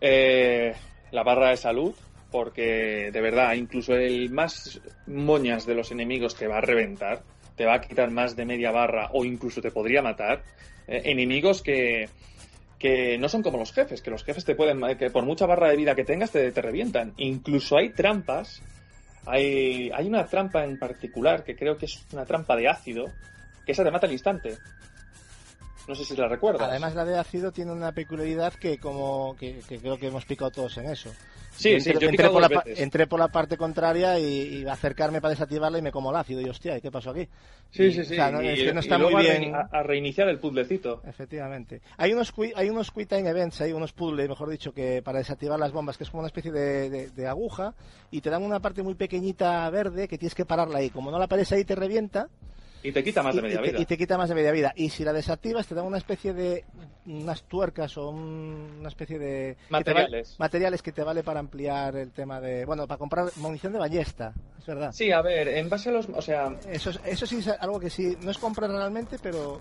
Eh, 0.00 0.72
la 1.10 1.22
barra 1.22 1.50
de 1.50 1.56
salud, 1.56 1.94
porque 2.30 3.10
de 3.12 3.20
verdad, 3.20 3.54
incluso 3.54 3.94
el 3.94 4.30
más 4.30 4.80
moñas 5.06 5.66
de 5.66 5.74
los 5.74 5.90
enemigos 5.90 6.34
te 6.34 6.46
va 6.46 6.58
a 6.58 6.60
reventar, 6.60 7.22
te 7.56 7.64
va 7.64 7.74
a 7.74 7.80
quitar 7.80 8.10
más 8.10 8.36
de 8.36 8.44
media 8.44 8.70
barra 8.70 9.10
o 9.12 9.24
incluso 9.24 9.60
te 9.60 9.70
podría 9.70 10.02
matar. 10.02 10.42
Eh, 10.86 11.02
enemigos 11.06 11.62
que, 11.62 12.08
que 12.78 13.18
no 13.18 13.28
son 13.28 13.42
como 13.42 13.58
los 13.58 13.72
jefes, 13.72 14.02
que 14.02 14.10
los 14.10 14.24
jefes 14.24 14.44
te 14.44 14.54
pueden, 14.54 14.80
que 14.96 15.10
por 15.10 15.24
mucha 15.24 15.46
barra 15.46 15.68
de 15.68 15.76
vida 15.76 15.94
que 15.94 16.04
tengas 16.04 16.30
te, 16.30 16.52
te 16.52 16.62
revientan. 16.62 17.12
Incluso 17.16 17.76
hay 17.76 17.90
trampas, 17.90 18.62
hay, 19.26 19.90
hay 19.92 20.06
una 20.06 20.26
trampa 20.26 20.64
en 20.64 20.78
particular 20.78 21.44
que 21.44 21.56
creo 21.56 21.76
que 21.76 21.86
es 21.86 22.04
una 22.12 22.24
trampa 22.24 22.56
de 22.56 22.68
ácido, 22.68 23.06
que 23.66 23.72
esa 23.72 23.84
te 23.84 23.90
mata 23.90 24.06
al 24.06 24.12
instante. 24.12 24.56
No 25.88 25.94
sé 25.94 26.04
si 26.04 26.14
la 26.14 26.28
recuerdas. 26.28 26.68
Además, 26.68 26.94
la 26.94 27.06
de 27.06 27.18
ácido 27.18 27.50
tiene 27.50 27.72
una 27.72 27.92
peculiaridad 27.92 28.52
que 28.52 28.76
como 28.76 29.34
que, 29.40 29.60
creo 29.66 29.96
que 29.96 30.08
hemos 30.08 30.26
picado 30.26 30.50
todos 30.50 30.76
en 30.76 30.90
eso. 30.90 31.10
Sí, 31.56 31.70
entré, 31.70 31.94
sí, 31.94 31.98
yo 31.98 32.08
entré, 32.10 32.28
por 32.28 32.42
la, 32.42 32.62
entré, 32.66 33.06
por 33.06 33.18
la, 33.18 33.28
parte 33.28 33.56
contraria 33.56 34.18
y, 34.18 34.66
acercarme 34.66 35.22
para 35.22 35.30
desactivarla 35.30 35.78
y 35.78 35.82
me 35.82 35.90
como 35.90 36.10
el 36.10 36.16
ácido. 36.16 36.42
Y 36.42 36.48
hostia, 36.50 36.78
¿qué 36.78 36.90
pasó 36.90 37.10
aquí? 37.10 37.26
Sí, 37.70 37.90
sí, 37.90 38.04
sí. 38.04 38.18
no, 38.18 38.42
y, 38.42 38.48
es 38.48 38.62
que 38.64 38.74
no 38.74 38.80
está 38.80 38.98
muy 38.98 39.14
bien. 39.14 39.54
A, 39.54 39.82
reiniciar 39.82 40.28
el 40.28 40.38
puzzlecito. 40.38 41.00
Efectivamente. 41.06 41.80
Hay 41.96 42.12
unos, 42.12 42.34
hay 42.54 42.68
unos 42.68 42.90
quick 42.90 43.08
time 43.08 43.30
events, 43.30 43.62
hay 43.62 43.72
unos 43.72 43.94
puzzles, 43.94 44.28
mejor 44.28 44.50
dicho, 44.50 44.72
que 44.72 45.00
para 45.00 45.20
desactivar 45.20 45.58
las 45.58 45.72
bombas, 45.72 45.96
que 45.96 46.04
es 46.04 46.10
como 46.10 46.20
una 46.20 46.28
especie 46.28 46.52
de, 46.52 46.90
de, 46.90 47.10
de, 47.10 47.26
aguja, 47.26 47.74
y 48.10 48.20
te 48.20 48.28
dan 48.28 48.42
una 48.42 48.60
parte 48.60 48.82
muy 48.82 48.94
pequeñita 48.94 49.68
verde 49.70 50.06
que 50.06 50.18
tienes 50.18 50.34
que 50.34 50.44
pararla 50.44 50.80
ahí. 50.80 50.90
Como 50.90 51.10
no 51.10 51.18
la 51.18 51.28
pares 51.28 51.50
ahí, 51.50 51.64
te 51.64 51.74
revienta. 51.74 52.28
Y 52.88 52.92
te 52.92 53.04
quita 53.04 53.22
más 53.22 53.34
de 53.34 53.42
media 53.42 53.60
y, 53.60 53.68
vida. 53.68 53.80
Y 53.80 53.84
te 53.84 53.98
quita 53.98 54.16
más 54.16 54.28
de 54.30 54.34
media 54.34 54.50
vida. 54.50 54.72
Y 54.74 54.88
si 54.88 55.04
la 55.04 55.12
desactivas, 55.12 55.66
te 55.66 55.74
dan 55.74 55.84
una 55.84 55.98
especie 55.98 56.32
de. 56.32 56.64
unas 57.06 57.42
tuercas 57.42 57.96
o 57.98 58.08
un, 58.08 58.78
una 58.80 58.88
especie 58.88 59.18
de. 59.18 59.56
Materiales. 59.68 60.30
Que 60.30 60.36
materiales 60.38 60.82
que 60.82 60.92
te 60.92 61.02
vale 61.02 61.22
para 61.22 61.40
ampliar 61.40 61.96
el 61.96 62.12
tema 62.12 62.40
de. 62.40 62.64
Bueno, 62.64 62.86
para 62.86 62.98
comprar 62.98 63.30
munición 63.36 63.74
de 63.74 63.78
ballesta, 63.78 64.32
es 64.58 64.66
verdad. 64.66 64.92
Sí, 64.92 65.12
a 65.12 65.20
ver, 65.20 65.48
en 65.48 65.68
base 65.68 65.90
a 65.90 65.92
los. 65.92 66.08
O 66.08 66.22
sea. 66.22 66.56
Eso, 66.70 66.90
eso 67.04 67.26
sí 67.26 67.38
es 67.38 67.48
algo 67.48 67.78
que 67.78 67.90
sí. 67.90 68.16
No 68.22 68.30
es 68.30 68.38
comprar 68.38 68.70
realmente, 68.70 69.18
pero. 69.22 69.60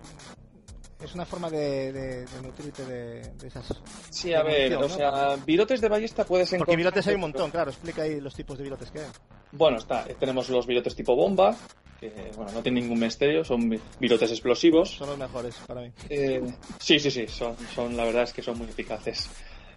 Es 1.04 1.14
una 1.14 1.26
forma 1.26 1.48
de, 1.52 1.92
de, 1.92 2.26
de 2.26 2.42
nutrirte 2.42 2.84
de, 2.84 3.22
de, 3.34 3.48
esas. 3.48 3.72
Sí, 4.10 4.34
a 4.34 4.42
ver, 4.42 4.74
o 4.78 4.90
sea, 4.90 5.36
virotes 5.46 5.80
de 5.80 5.90
ballesta 5.90 6.24
puedes 6.26 6.48
encontrar. 6.48 6.66
Porque 6.66 6.76
virotes 6.76 7.08
hay 7.08 7.16
un 7.16 7.22
montón, 7.22 7.52
claro. 7.52 7.70
Explica 7.70 8.02
ahí 8.02 8.20
los 8.20 8.34
tipos 8.34 8.58
de 8.58 8.64
virotes 8.64 8.90
que 8.90 9.02
hay. 9.02 9.06
Bueno, 9.52 9.78
está. 9.78 10.06
Tenemos 10.20 10.50
los 10.50 10.66
virotes 10.66 10.96
tipo 10.96 11.16
bomba, 11.16 11.56
que 12.00 12.12
bueno, 12.36 12.52
no 12.52 12.62
tienen 12.62 12.84
ningún 12.84 13.00
misterio, 13.00 13.44
son 13.44 13.80
virotes 14.00 14.32
explosivos. 14.32 14.92
Son 14.92 15.10
los 15.10 15.18
mejores 15.18 15.56
para 15.66 15.82
mí. 15.82 15.92
Eh, 16.10 16.42
sí, 16.80 17.00
sí, 17.00 17.12
sí, 17.12 17.28
son, 17.28 17.56
son, 17.74 17.98
la 17.98 18.06
verdad 18.06 18.24
es 18.24 18.34
que 18.34 18.42
son 18.42 18.58
muy 18.58 18.68
eficaces. 18.68 19.30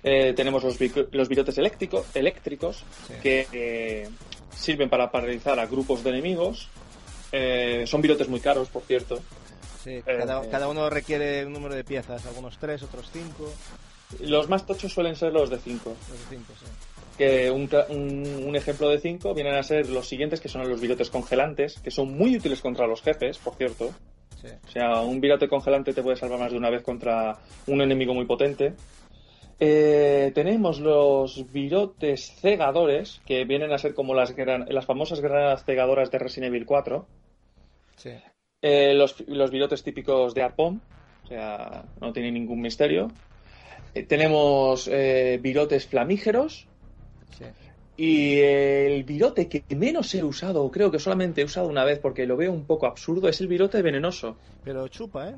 Eh, 0.02 0.32
tenemos 0.34 0.62
los, 0.65 0.78
los 1.12 1.28
virotes 1.28 1.58
eléctrico, 1.58 2.07
eléctricos 2.15 2.84
sí. 3.07 3.15
que 3.23 3.47
eh, 3.52 4.08
sirven 4.55 4.89
para 4.89 5.10
paralizar 5.10 5.58
a 5.58 5.66
grupos 5.66 6.02
de 6.02 6.10
enemigos. 6.10 6.68
Eh, 7.32 7.84
son 7.86 8.00
virotes 8.00 8.28
muy 8.28 8.40
caros, 8.40 8.68
por 8.68 8.82
cierto. 8.82 9.20
Sí, 9.82 10.02
cada, 10.05 10.49
cada, 10.50 10.68
uno 10.68 10.90
requiere 10.90 11.47
un 11.47 11.55
número 11.55 11.74
de 11.74 11.84
piezas, 11.84 12.26
algunos 12.26 12.58
tres, 12.58 12.82
otros 12.82 13.08
cinco. 13.12 13.50
Los 14.20 14.49
más 14.49 14.66
tochos 14.66 14.92
suelen 14.92 15.16
ser 15.16 15.32
los 15.32 15.49
de 15.49 15.58
cinco. 15.58 15.97
Los 16.08 16.18
de 16.18 16.36
cinco, 16.36 16.52
sí 16.58 16.89
que 17.20 17.50
un, 17.50 17.68
un, 17.90 18.44
un, 18.47 18.57
ejemplo 18.57 18.89
de 18.89 18.99
5 18.99 19.34
vienen 19.34 19.55
a 19.55 19.62
ser 19.62 19.90
los 19.90 20.08
siguientes, 20.08 20.40
que 20.40 20.49
son 20.49 20.66
los 20.66 20.81
virotes 20.81 21.10
congelantes, 21.10 21.78
que 21.78 21.90
son 21.90 22.16
muy 22.16 22.34
útiles 22.34 22.62
contra 22.62 22.86
los 22.86 23.02
jefes, 23.02 23.36
por 23.36 23.57
cierto. 23.57 23.90
Sí. 24.40 24.49
O 24.66 24.70
sea, 24.70 25.02
un 25.02 25.20
virote 25.20 25.47
congelante 25.47 25.92
te 25.92 26.02
puede 26.02 26.16
salvar 26.16 26.39
más 26.39 26.50
de 26.50 26.57
una 26.57 26.70
vez 26.70 26.82
contra 26.82 27.36
un 27.66 27.82
enemigo 27.82 28.15
muy 28.15 28.24
potente. 28.24 28.73
Eh, 29.58 30.32
tenemos 30.34 30.81
los 30.81 31.52
virotes 31.52 32.32
cegadores, 32.40 33.20
que 33.26 33.44
vienen 33.44 33.70
a 33.70 33.76
ser 33.76 33.92
como 33.92 34.15
las, 34.15 34.34
gran, 34.34 34.65
las 34.70 34.86
famosas 34.86 35.20
granadas 35.20 35.66
cegadoras 35.66 36.10
de 36.10 36.20
Resident 36.20 36.55
Evil 36.55 36.65
4. 36.65 37.07
Sí. 37.97 38.12
Eh, 38.62 38.94
los, 38.94 39.23
los 39.28 39.50
virotes 39.50 39.82
típicos 39.82 40.32
de 40.32 40.40
arpón, 40.40 40.81
o 41.24 41.26
sea, 41.26 41.84
no 42.00 42.15
tiene 42.15 42.32
ningún 42.32 42.62
misterio. 42.62 43.08
Eh, 43.92 44.05
tenemos 44.05 44.89
virotes 44.89 45.86
flamígeros, 45.86 46.69
Sí. 47.36 47.44
Y 47.97 48.41
el 48.41 49.05
virote 49.05 49.49
que 49.49 49.62
menos 49.76 50.15
he 50.15 50.25
usado, 50.25 50.70
creo 50.70 50.91
que 50.91 50.99
solamente 50.99 51.42
he 51.42 51.44
usado 51.44 51.68
una 51.68 51.84
vez 51.84 51.99
porque 51.99 52.26
lo 52.26 52.36
veo 52.36 52.50
un 52.50 52.65
poco 52.65 52.86
absurdo, 52.86 53.28
es 53.28 53.41
el 53.42 53.49
virote 53.49 53.83
venenoso. 53.83 54.36
Pero 54.65 54.89
chupa, 54.89 55.28
¿eh? 55.28 55.36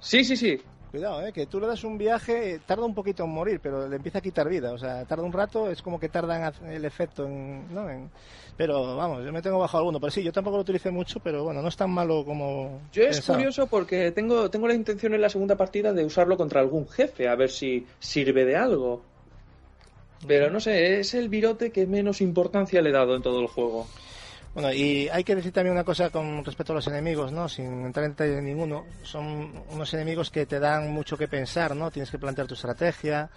Sí, 0.00 0.24
sí, 0.24 0.36
sí. 0.36 0.58
Cuidado, 0.90 1.24
¿eh? 1.24 1.32
que 1.32 1.46
tú 1.46 1.58
le 1.58 1.66
das 1.66 1.84
un 1.84 1.96
viaje, 1.96 2.60
tarda 2.66 2.84
un 2.84 2.94
poquito 2.94 3.24
en 3.24 3.30
morir, 3.30 3.60
pero 3.62 3.88
le 3.88 3.96
empieza 3.96 4.18
a 4.18 4.20
quitar 4.20 4.46
vida. 4.46 4.72
O 4.72 4.78
sea, 4.78 5.06
tarda 5.06 5.24
un 5.24 5.32
rato, 5.32 5.70
es 5.70 5.80
como 5.80 5.98
que 5.98 6.10
tarda 6.10 6.52
en 6.60 6.66
el 6.70 6.84
efecto. 6.84 7.24
En, 7.26 7.72
¿no? 7.72 7.88
en... 7.88 8.10
Pero 8.58 8.94
vamos, 8.94 9.24
yo 9.24 9.32
me 9.32 9.40
tengo 9.40 9.58
bajo 9.58 9.78
alguno. 9.78 9.98
Pero 9.98 10.10
sí, 10.10 10.22
yo 10.22 10.32
tampoco 10.32 10.56
lo 10.56 10.62
utilicé 10.62 10.90
mucho, 10.90 11.18
pero 11.20 11.44
bueno, 11.44 11.62
no 11.62 11.68
es 11.68 11.76
tan 11.76 11.90
malo 11.90 12.24
como. 12.26 12.82
Yo 12.92 13.04
es 13.04 13.16
pensaba. 13.16 13.38
curioso 13.38 13.66
porque 13.68 14.10
tengo, 14.10 14.50
tengo 14.50 14.68
la 14.68 14.74
intención 14.74 15.14
en 15.14 15.22
la 15.22 15.30
segunda 15.30 15.56
partida 15.56 15.94
de 15.94 16.04
usarlo 16.04 16.36
contra 16.36 16.60
algún 16.60 16.86
jefe, 16.86 17.26
a 17.26 17.36
ver 17.36 17.48
si 17.48 17.86
sirve 17.98 18.44
de 18.44 18.56
algo. 18.56 19.02
Pero 20.26 20.50
no 20.50 20.60
sé, 20.60 21.00
es 21.00 21.14
el 21.14 21.28
virote 21.28 21.70
que 21.70 21.86
menos 21.86 22.20
importancia 22.20 22.80
le 22.80 22.90
he 22.90 22.92
dado 22.92 23.16
en 23.16 23.22
todo 23.22 23.40
el 23.40 23.48
juego. 23.48 23.86
Bueno, 24.54 24.72
y 24.72 25.08
hay 25.08 25.24
que 25.24 25.34
decir 25.34 25.50
también 25.50 25.72
una 25.72 25.84
cosa 25.84 26.10
con 26.10 26.44
respecto 26.44 26.72
a 26.72 26.76
los 26.76 26.86
enemigos, 26.86 27.32
¿no? 27.32 27.48
Sin 27.48 27.86
entrar 27.86 28.04
en 28.04 28.12
detalle 28.12 28.42
ninguno. 28.42 28.84
Son 29.02 29.50
unos 29.70 29.94
enemigos 29.94 30.30
que 30.30 30.44
te 30.44 30.60
dan 30.60 30.92
mucho 30.92 31.16
que 31.16 31.26
pensar, 31.26 31.74
¿no? 31.74 31.90
Tienes 31.90 32.10
que 32.10 32.18
plantear 32.18 32.46
tu 32.46 32.54
estrategia. 32.54 33.30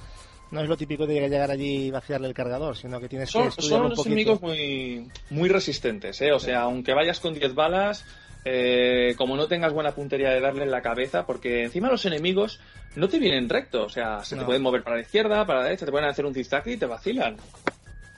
No 0.51 0.61
es 0.61 0.67
lo 0.67 0.77
típico 0.77 1.07
de 1.07 1.27
llegar 1.27 1.49
allí 1.49 1.87
y 1.87 1.91
vaciarle 1.91 2.27
el 2.27 2.33
cargador, 2.33 2.75
sino 2.75 2.99
que 2.99 3.07
tienes 3.09 3.29
son, 3.29 3.43
que 3.43 3.49
estudiar 3.49 3.79
Son 3.79 3.91
un 3.91 4.05
enemigos 4.05 4.41
muy, 4.41 5.09
muy 5.29 5.49
resistentes, 5.49 6.21
¿eh? 6.21 6.33
O 6.33 6.39
sea, 6.39 6.61
aunque 6.61 6.93
vayas 6.93 7.19
con 7.19 7.33
10 7.33 7.55
balas, 7.55 8.05
eh, 8.45 9.15
como 9.17 9.35
no 9.35 9.47
tengas 9.47 9.73
buena 9.73 9.91
puntería 9.93 10.29
de 10.29 10.39
darle 10.39 10.63
en 10.63 10.71
la 10.71 10.81
cabeza, 10.81 11.25
porque 11.25 11.63
encima 11.63 11.89
los 11.89 12.05
enemigos 12.05 12.59
no 12.95 13.09
te 13.09 13.19
vienen 13.19 13.49
recto, 13.49 13.83
o 13.85 13.89
sea, 13.89 14.23
se 14.23 14.35
No. 14.35 14.41
te 14.41 14.45
pueden 14.45 14.61
mover 14.61 14.83
para 14.83 14.97
la 14.97 15.01
izquierda, 15.01 15.45
para 15.45 15.59
la 15.59 15.65
derecha, 15.65 15.85
te 15.85 15.91
pueden 15.91 16.07
hacer 16.07 16.25
un 16.25 16.33
zigzag 16.33 16.67
y 16.67 16.77
te 16.77 16.85
vacilan. 16.85 17.37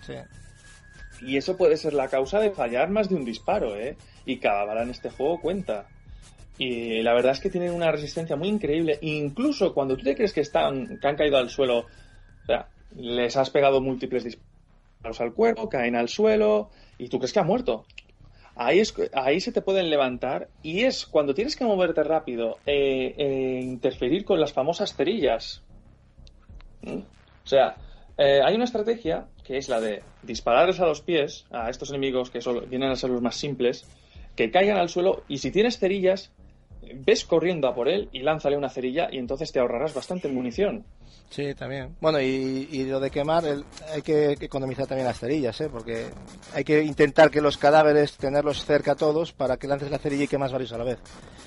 Sí. 0.06 0.14
Y 1.22 1.38
eso 1.38 1.58
puede 1.58 1.78
ser 1.78 1.94
la 1.94 2.10
causa 2.10 2.40
de 2.40 2.52
fallar 2.52 2.90
más 2.90 3.10
de 3.10 3.16
un 3.16 3.26
disparo, 3.26 3.76
¿eh? 3.76 3.98
Y 4.26 4.38
cada 4.38 4.66
bala 4.66 4.84
en 4.84 4.92
este 4.92 5.10
juego 5.10 5.40
cuenta. 5.42 5.88
Y 6.60 7.02
la 7.02 7.14
verdad 7.14 7.32
es 7.32 7.40
que 7.40 7.50
tienen 7.50 7.72
una 7.72 7.92
resistencia 7.92 8.36
muy 8.36 8.50
increíble. 8.50 8.98
Incluso 9.02 9.74
cuando 9.74 9.96
tú 9.96 10.04
te 10.04 10.16
crees 10.16 10.34
que 10.34 10.42
están, 10.42 11.00
que 11.00 11.08
han 11.08 11.16
caído 11.16 11.38
al 11.38 11.50
suelo, 11.50 11.80
o 11.80 12.46
sea, 12.46 12.68
les 12.96 13.36
has 13.38 13.50
pegado 13.50 13.80
múltiples 13.82 14.24
disparos 14.26 15.22
al 15.22 15.34
cuerpo, 15.34 15.70
caen 15.70 15.96
al 15.96 16.10
suelo, 16.10 16.70
y 16.98 17.10
tú 17.10 17.18
crees 17.20 17.34
que 17.34 17.40
ha 17.40 17.44
muerto. 17.44 17.86
Ahí, 18.60 18.80
es, 18.80 18.94
ahí 19.14 19.40
se 19.40 19.52
te 19.52 19.62
pueden 19.62 19.90
levantar 19.90 20.50
y 20.64 20.84
es 20.84 21.06
cuando 21.06 21.36
tienes 21.36 21.56
que 21.56 21.64
moverte 21.64 22.04
rápido, 22.04 22.58
eh, 22.66 23.14
eh, 23.16 23.60
interferir 23.62 24.26
con 24.26 24.40
las 24.40 24.52
famosas 24.52 24.96
cerillas. 24.96 25.62
¿Mm? 26.82 26.98
O 26.98 27.48
sea, 27.48 27.76
eh, 28.18 28.42
hay 28.44 28.56
una 28.56 28.64
estrategia 28.64 29.28
que 29.44 29.58
es 29.58 29.70
la 29.70 29.80
de 29.80 30.02
dispararles 30.24 30.80
a 30.80 30.88
los 30.88 31.02
pies 31.02 31.46
a 31.52 31.70
estos 31.70 31.92
enemigos 31.92 32.32
que 32.32 32.42
solo, 32.42 32.62
vienen 32.62 32.90
a 32.90 32.96
ser 32.96 33.12
los 33.12 33.22
más 33.22 33.36
simples, 33.36 33.86
que 34.36 34.50
caigan 34.50 34.78
al 34.78 34.90
suelo 34.90 35.24
y 35.28 35.38
si 35.38 35.52
tienes 35.52 35.78
cerillas, 35.78 36.32
ves 36.96 37.26
corriendo 37.26 37.68
a 37.68 37.76
por 37.76 37.88
él 37.88 38.10
y 38.12 38.22
lánzale 38.22 38.58
una 38.58 38.70
cerilla 38.70 39.08
y 39.12 39.20
entonces 39.20 39.52
te 39.52 39.60
ahorrarás 39.60 39.94
bastante 39.94 40.30
munición. 40.30 40.84
Sí, 41.30 41.54
también. 41.56 41.96
Bueno, 42.00 42.22
y, 42.22 42.70
y 42.72 42.86
lo 42.86 43.00
de 43.00 43.12
quemar, 43.12 43.46
el, 43.46 43.66
hay 43.94 44.02
que 44.02 44.32
economizar 44.40 44.88
también 44.88 45.08
las 45.08 45.20
cerillas, 45.20 45.60
¿eh? 45.62 45.70
Porque 45.70 46.06
hay 46.54 46.64
que 46.64 46.82
intentar 46.82 47.30
que 47.30 47.42
los 47.42 47.58
cadáveres, 47.58 48.16
tenerlos 48.18 48.66
cerca 48.66 48.96
todos 48.96 49.34
para 49.34 49.58
que 49.58 49.68
lances 49.68 49.92
la 49.92 50.00
cerilla 50.00 50.24
y 50.24 50.28
quemas 50.28 50.52
varios 50.52 50.72
a 50.72 50.78
la 50.78 50.86
vez. 50.86 51.00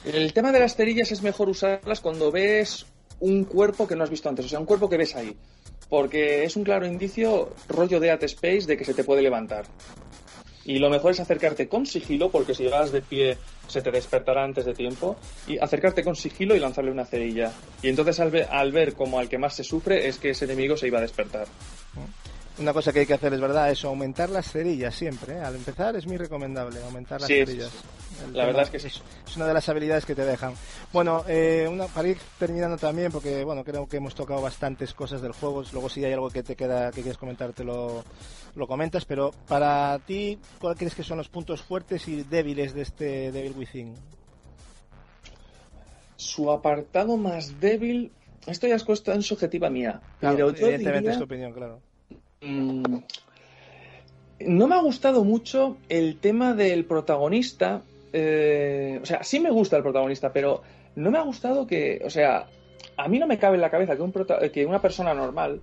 El 0.04 0.32
tema 0.32 0.52
de 0.52 0.60
las 0.60 0.76
cerillas 0.76 1.10
es 1.12 1.22
mejor 1.22 1.48
usarlas 1.48 2.00
cuando 2.00 2.30
ves 2.30 2.86
un 3.20 3.44
cuerpo 3.44 3.86
que 3.86 3.96
no 3.96 4.04
has 4.04 4.10
visto 4.10 4.28
antes, 4.28 4.46
o 4.46 4.48
sea, 4.48 4.58
un 4.58 4.66
cuerpo 4.66 4.88
que 4.88 4.96
ves 4.96 5.16
ahí. 5.16 5.36
Porque 5.88 6.44
es 6.44 6.54
un 6.56 6.62
claro 6.62 6.86
indicio, 6.86 7.52
rollo 7.68 7.98
de 7.98 8.10
At 8.10 8.22
Space, 8.22 8.66
de 8.66 8.76
que 8.76 8.84
se 8.84 8.94
te 8.94 9.02
puede 9.02 9.22
levantar. 9.22 9.64
Y 10.64 10.78
lo 10.78 10.90
mejor 10.90 11.12
es 11.12 11.20
acercarte 11.20 11.68
con 11.68 11.86
sigilo, 11.86 12.30
porque 12.30 12.54
si 12.54 12.66
vas 12.66 12.92
de 12.92 13.00
pie 13.02 13.38
se 13.66 13.82
te 13.82 13.90
despertará 13.90 14.44
antes 14.44 14.64
de 14.64 14.74
tiempo. 14.74 15.16
Y 15.46 15.58
acercarte 15.58 16.04
con 16.04 16.16
sigilo 16.16 16.54
y 16.54 16.60
lanzarle 16.60 16.90
una 16.90 17.04
cerilla. 17.04 17.52
Y 17.82 17.88
entonces 17.88 18.20
al 18.20 18.30
ver, 18.30 18.46
al 18.50 18.72
ver 18.72 18.94
como 18.94 19.18
al 19.18 19.28
que 19.28 19.38
más 19.38 19.54
se 19.54 19.64
sufre 19.64 20.08
es 20.08 20.18
que 20.18 20.30
ese 20.30 20.44
enemigo 20.44 20.76
se 20.76 20.86
iba 20.86 20.98
a 20.98 21.02
despertar. 21.02 21.46
Una 22.60 22.74
cosa 22.74 22.92
que 22.92 23.00
hay 23.00 23.06
que 23.06 23.14
hacer 23.14 23.32
es 23.32 23.40
verdad, 23.40 23.70
es 23.70 23.82
aumentar 23.86 24.28
las 24.28 24.52
cerillas 24.52 24.94
siempre. 24.94 25.34
¿eh? 25.36 25.40
Al 25.40 25.56
empezar 25.56 25.96
es 25.96 26.06
muy 26.06 26.18
recomendable 26.18 26.82
aumentar 26.82 27.18
las 27.18 27.26
Sí, 27.28 27.34
cerillas. 27.36 27.70
La 28.34 28.44
verdad 28.44 28.64
es 28.64 28.70
que 28.70 28.78
sí. 28.78 28.88
Es 29.26 29.36
una 29.36 29.46
de 29.46 29.54
las 29.54 29.66
habilidades 29.70 30.04
que 30.04 30.14
te 30.14 30.26
dejan. 30.26 30.52
Bueno, 30.92 31.24
eh, 31.26 31.66
una, 31.70 31.86
para 31.86 32.08
ir 32.08 32.18
terminando 32.38 32.76
también, 32.76 33.10
porque 33.10 33.44
bueno, 33.44 33.64
creo 33.64 33.88
que 33.88 33.96
hemos 33.96 34.14
tocado 34.14 34.42
bastantes 34.42 34.92
cosas 34.92 35.22
del 35.22 35.32
juego. 35.32 35.62
Luego 35.72 35.88
si 35.88 36.04
hay 36.04 36.12
algo 36.12 36.28
que 36.28 36.42
te 36.42 36.54
queda 36.54 36.90
que 36.90 37.00
quieres 37.00 37.16
comentar, 37.16 37.54
te 37.54 37.64
lo, 37.64 38.04
lo 38.54 38.66
comentas. 38.66 39.06
Pero 39.06 39.30
para 39.48 39.98
ti, 40.00 40.38
¿cuál 40.60 40.76
crees 40.76 40.94
que 40.94 41.02
son 41.02 41.16
los 41.16 41.30
puntos 41.30 41.62
fuertes 41.62 42.06
y 42.08 42.24
débiles 42.24 42.74
de 42.74 42.82
este 42.82 43.32
Devil 43.32 43.54
Within? 43.56 43.94
Su 46.16 46.50
apartado 46.50 47.16
más 47.16 47.58
débil, 47.58 48.12
esto 48.46 48.66
ya 48.66 48.74
es 48.74 48.84
cuestión 48.84 49.22
subjetiva 49.22 49.70
mía. 49.70 50.02
Claro, 50.20 50.36
pero 50.36 50.50
yo 50.50 50.66
evidentemente 50.66 50.98
diría- 50.98 51.12
es 51.12 51.18
tu 51.18 51.24
opinión, 51.24 51.52
claro. 51.54 51.80
Mm, 52.40 52.96
no 54.40 54.66
me 54.68 54.74
ha 54.74 54.80
gustado 54.80 55.24
mucho 55.24 55.76
el 55.88 56.18
tema 56.18 56.54
del 56.54 56.84
protagonista. 56.84 57.82
eh, 58.12 58.98
o 59.02 59.06
sea, 59.06 59.22
sí 59.22 59.38
me 59.38 59.50
gusta 59.50 59.76
el 59.76 59.82
protagonista, 59.84 60.32
pero 60.32 60.62
no 60.96 61.10
me 61.10 61.18
ha 61.18 61.22
gustado 61.22 61.66
que, 61.66 62.00
o 62.04 62.10
sea, 62.10 62.46
a 62.96 63.08
mí 63.08 63.18
no 63.20 63.26
me 63.28 63.38
cabe 63.38 63.54
en 63.56 63.60
la 63.60 63.70
cabeza 63.70 63.94
que, 63.96 64.02
un 64.02 64.12
que 64.52 64.66
una 64.66 64.80
persona 64.82 65.14
normal, 65.14 65.60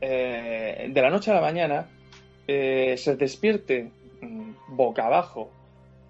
eh, 0.00 0.88
de 0.92 1.02
la 1.02 1.08
noche 1.10 1.30
a 1.30 1.34
la 1.34 1.40
mañana, 1.40 1.86
eh, 2.46 2.94
se 2.98 3.16
despierte 3.16 3.90
mm, 4.20 4.50
boca 4.76 5.06
abajo, 5.06 5.50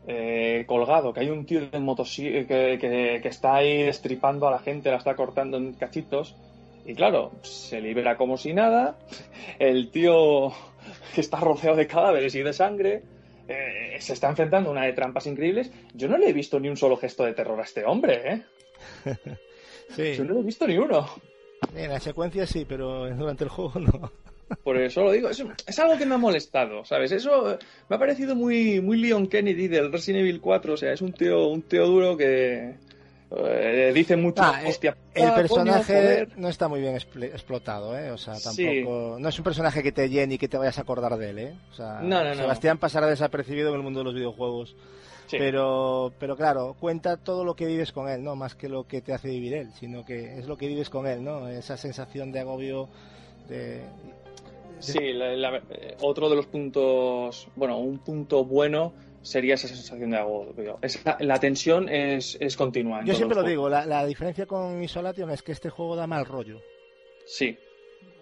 eh, 0.08 0.64
colgado, 0.66 1.12
que 1.12 1.20
hay 1.20 1.30
un 1.30 1.44
tío 1.44 1.60
motosí- 1.72 2.46
que, 2.46 2.78
que- 2.80 3.20
que 3.22 3.28
está 3.28 3.56
ahí 3.56 3.82
destripando 3.84 4.48
a 4.48 4.50
la 4.50 4.58
gente, 4.58 4.90
la 4.90 4.96
está 4.96 5.14
cortando 5.14 5.58
en 5.58 5.74
cachitos. 5.74 6.34
Y 6.88 6.94
claro, 6.94 7.32
se 7.42 7.82
libera 7.82 8.16
como 8.16 8.38
si 8.38 8.54
nada. 8.54 8.98
El 9.58 9.90
tío 9.90 10.50
que 11.14 11.20
está 11.20 11.38
rodeado 11.38 11.76
de 11.76 11.86
cadáveres 11.86 12.34
y 12.34 12.42
de 12.42 12.54
sangre 12.54 13.02
eh, 13.46 13.96
se 14.00 14.14
está 14.14 14.30
enfrentando 14.30 14.70
a 14.70 14.72
una 14.72 14.84
de 14.86 14.94
trampas 14.94 15.26
increíbles. 15.26 15.70
Yo 15.92 16.08
no 16.08 16.16
le 16.16 16.30
he 16.30 16.32
visto 16.32 16.58
ni 16.58 16.70
un 16.70 16.78
solo 16.78 16.96
gesto 16.96 17.26
de 17.26 17.34
terror 17.34 17.60
a 17.60 17.64
este 17.64 17.84
hombre, 17.84 18.32
¿eh? 18.32 18.42
Sí, 19.94 20.14
Yo 20.14 20.24
no 20.24 20.34
le 20.34 20.40
he 20.40 20.44
visto 20.44 20.66
ni 20.66 20.78
uno. 20.78 21.06
en 21.74 21.90
la 21.90 22.00
secuencia 22.00 22.46
sí, 22.46 22.64
pero 22.66 23.08
durante 23.14 23.44
el 23.44 23.50
juego 23.50 23.80
no. 23.80 24.10
Por 24.64 24.78
eso 24.78 25.02
lo 25.02 25.12
digo. 25.12 25.28
Es, 25.28 25.44
es 25.66 25.78
algo 25.78 25.98
que 25.98 26.06
me 26.06 26.14
ha 26.14 26.18
molestado, 26.18 26.86
¿sabes? 26.86 27.12
Eso 27.12 27.52
eh, 27.52 27.58
me 27.90 27.96
ha 27.96 27.98
parecido 27.98 28.34
muy, 28.34 28.80
muy 28.80 28.96
Leon 28.96 29.26
Kennedy 29.26 29.68
del 29.68 29.92
Resident 29.92 30.22
Evil 30.22 30.40
4. 30.40 30.72
O 30.72 30.76
sea, 30.78 30.92
es 30.94 31.02
un 31.02 31.12
tío, 31.12 31.48
un 31.48 31.60
tío 31.60 31.86
duro 31.86 32.16
que 32.16 32.76
eh, 33.36 33.92
dice 33.94 34.16
mucho. 34.16 34.42
Ah, 34.42 34.60
eh, 34.64 34.68
hostia, 34.68 34.96
El 35.14 35.28
ah, 35.28 35.34
personaje 35.34 35.92
joder". 35.94 36.28
no 36.38 36.48
está 36.48 36.68
muy 36.68 36.80
bien 36.80 36.94
expl- 36.96 37.24
explotado, 37.24 37.98
¿eh? 37.98 38.10
O 38.10 38.18
sea, 38.18 38.34
Sí. 38.36 38.64
tampoco. 38.64 39.16
No 39.18 39.28
es 39.28 39.38
un 39.38 39.44
personaje 39.44 39.82
que 39.82 39.92
te 39.92 40.08
llene 40.08 40.34
y 40.34 40.38
que 40.38 40.48
te 40.48 40.56
vayas 40.56 40.78
a 40.78 40.82
acordar 40.82 41.16
de 41.16 41.30
él, 41.30 41.38
¿eh? 41.38 41.54
O 41.70 41.74
sea, 41.74 42.00
No, 42.02 42.22
no, 42.24 42.30
no. 42.30 42.34
Sebastián 42.36 42.78
pasará 42.78 43.06
desapercibido 43.06 43.68
en 43.70 43.74
el 43.76 43.82
mundo 43.82 44.00
de 44.00 44.04
los 44.04 44.14
videojuegos. 44.14 44.74
Sí. 45.26 45.36
Pero, 45.38 46.10
pero 46.18 46.36
claro, 46.38 46.74
cuenta 46.80 47.18
todo 47.18 47.44
lo 47.44 47.54
que 47.54 47.66
vives 47.66 47.92
con 47.92 48.08
él, 48.08 48.24
no 48.24 48.34
más 48.34 48.54
que 48.54 48.66
lo 48.70 48.86
que 48.86 49.02
te 49.02 49.12
hace 49.12 49.28
vivir 49.28 49.52
él, 49.52 49.68
sino 49.78 50.02
que 50.06 50.38
es 50.38 50.46
lo 50.46 50.56
que 50.56 50.68
vives 50.68 50.88
con 50.88 51.06
él, 51.06 51.22
¿no? 51.22 51.48
Esa 51.48 51.76
sensación 51.76 52.32
de 52.32 52.40
agobio, 52.40 52.88
de. 53.46 53.82
Sí, 54.80 55.12
la- 55.12 55.34
la- 55.34 55.60
otro 56.00 56.30
de 56.30 56.36
los 56.36 56.46
puntos, 56.46 57.48
bueno, 57.56 57.76
un 57.78 57.98
punto 57.98 58.44
bueno 58.44 58.92
sería 59.22 59.54
esa 59.54 59.68
sensación 59.68 60.10
de 60.10 60.16
agobio. 60.16 60.78
La 61.20 61.38
tensión 61.40 61.88
es, 61.88 62.36
es 62.40 62.56
continua. 62.56 63.02
Yo 63.04 63.14
siempre 63.14 63.36
lo 63.36 63.42
juegos. 63.42 63.50
digo, 63.50 63.68
la, 63.68 63.84
la 63.86 64.06
diferencia 64.06 64.46
con 64.46 64.82
Isolation 64.82 65.30
es 65.30 65.42
que 65.42 65.52
este 65.52 65.70
juego 65.70 65.96
da 65.96 66.06
mal 66.06 66.24
rollo. 66.26 66.60
Sí, 67.26 67.58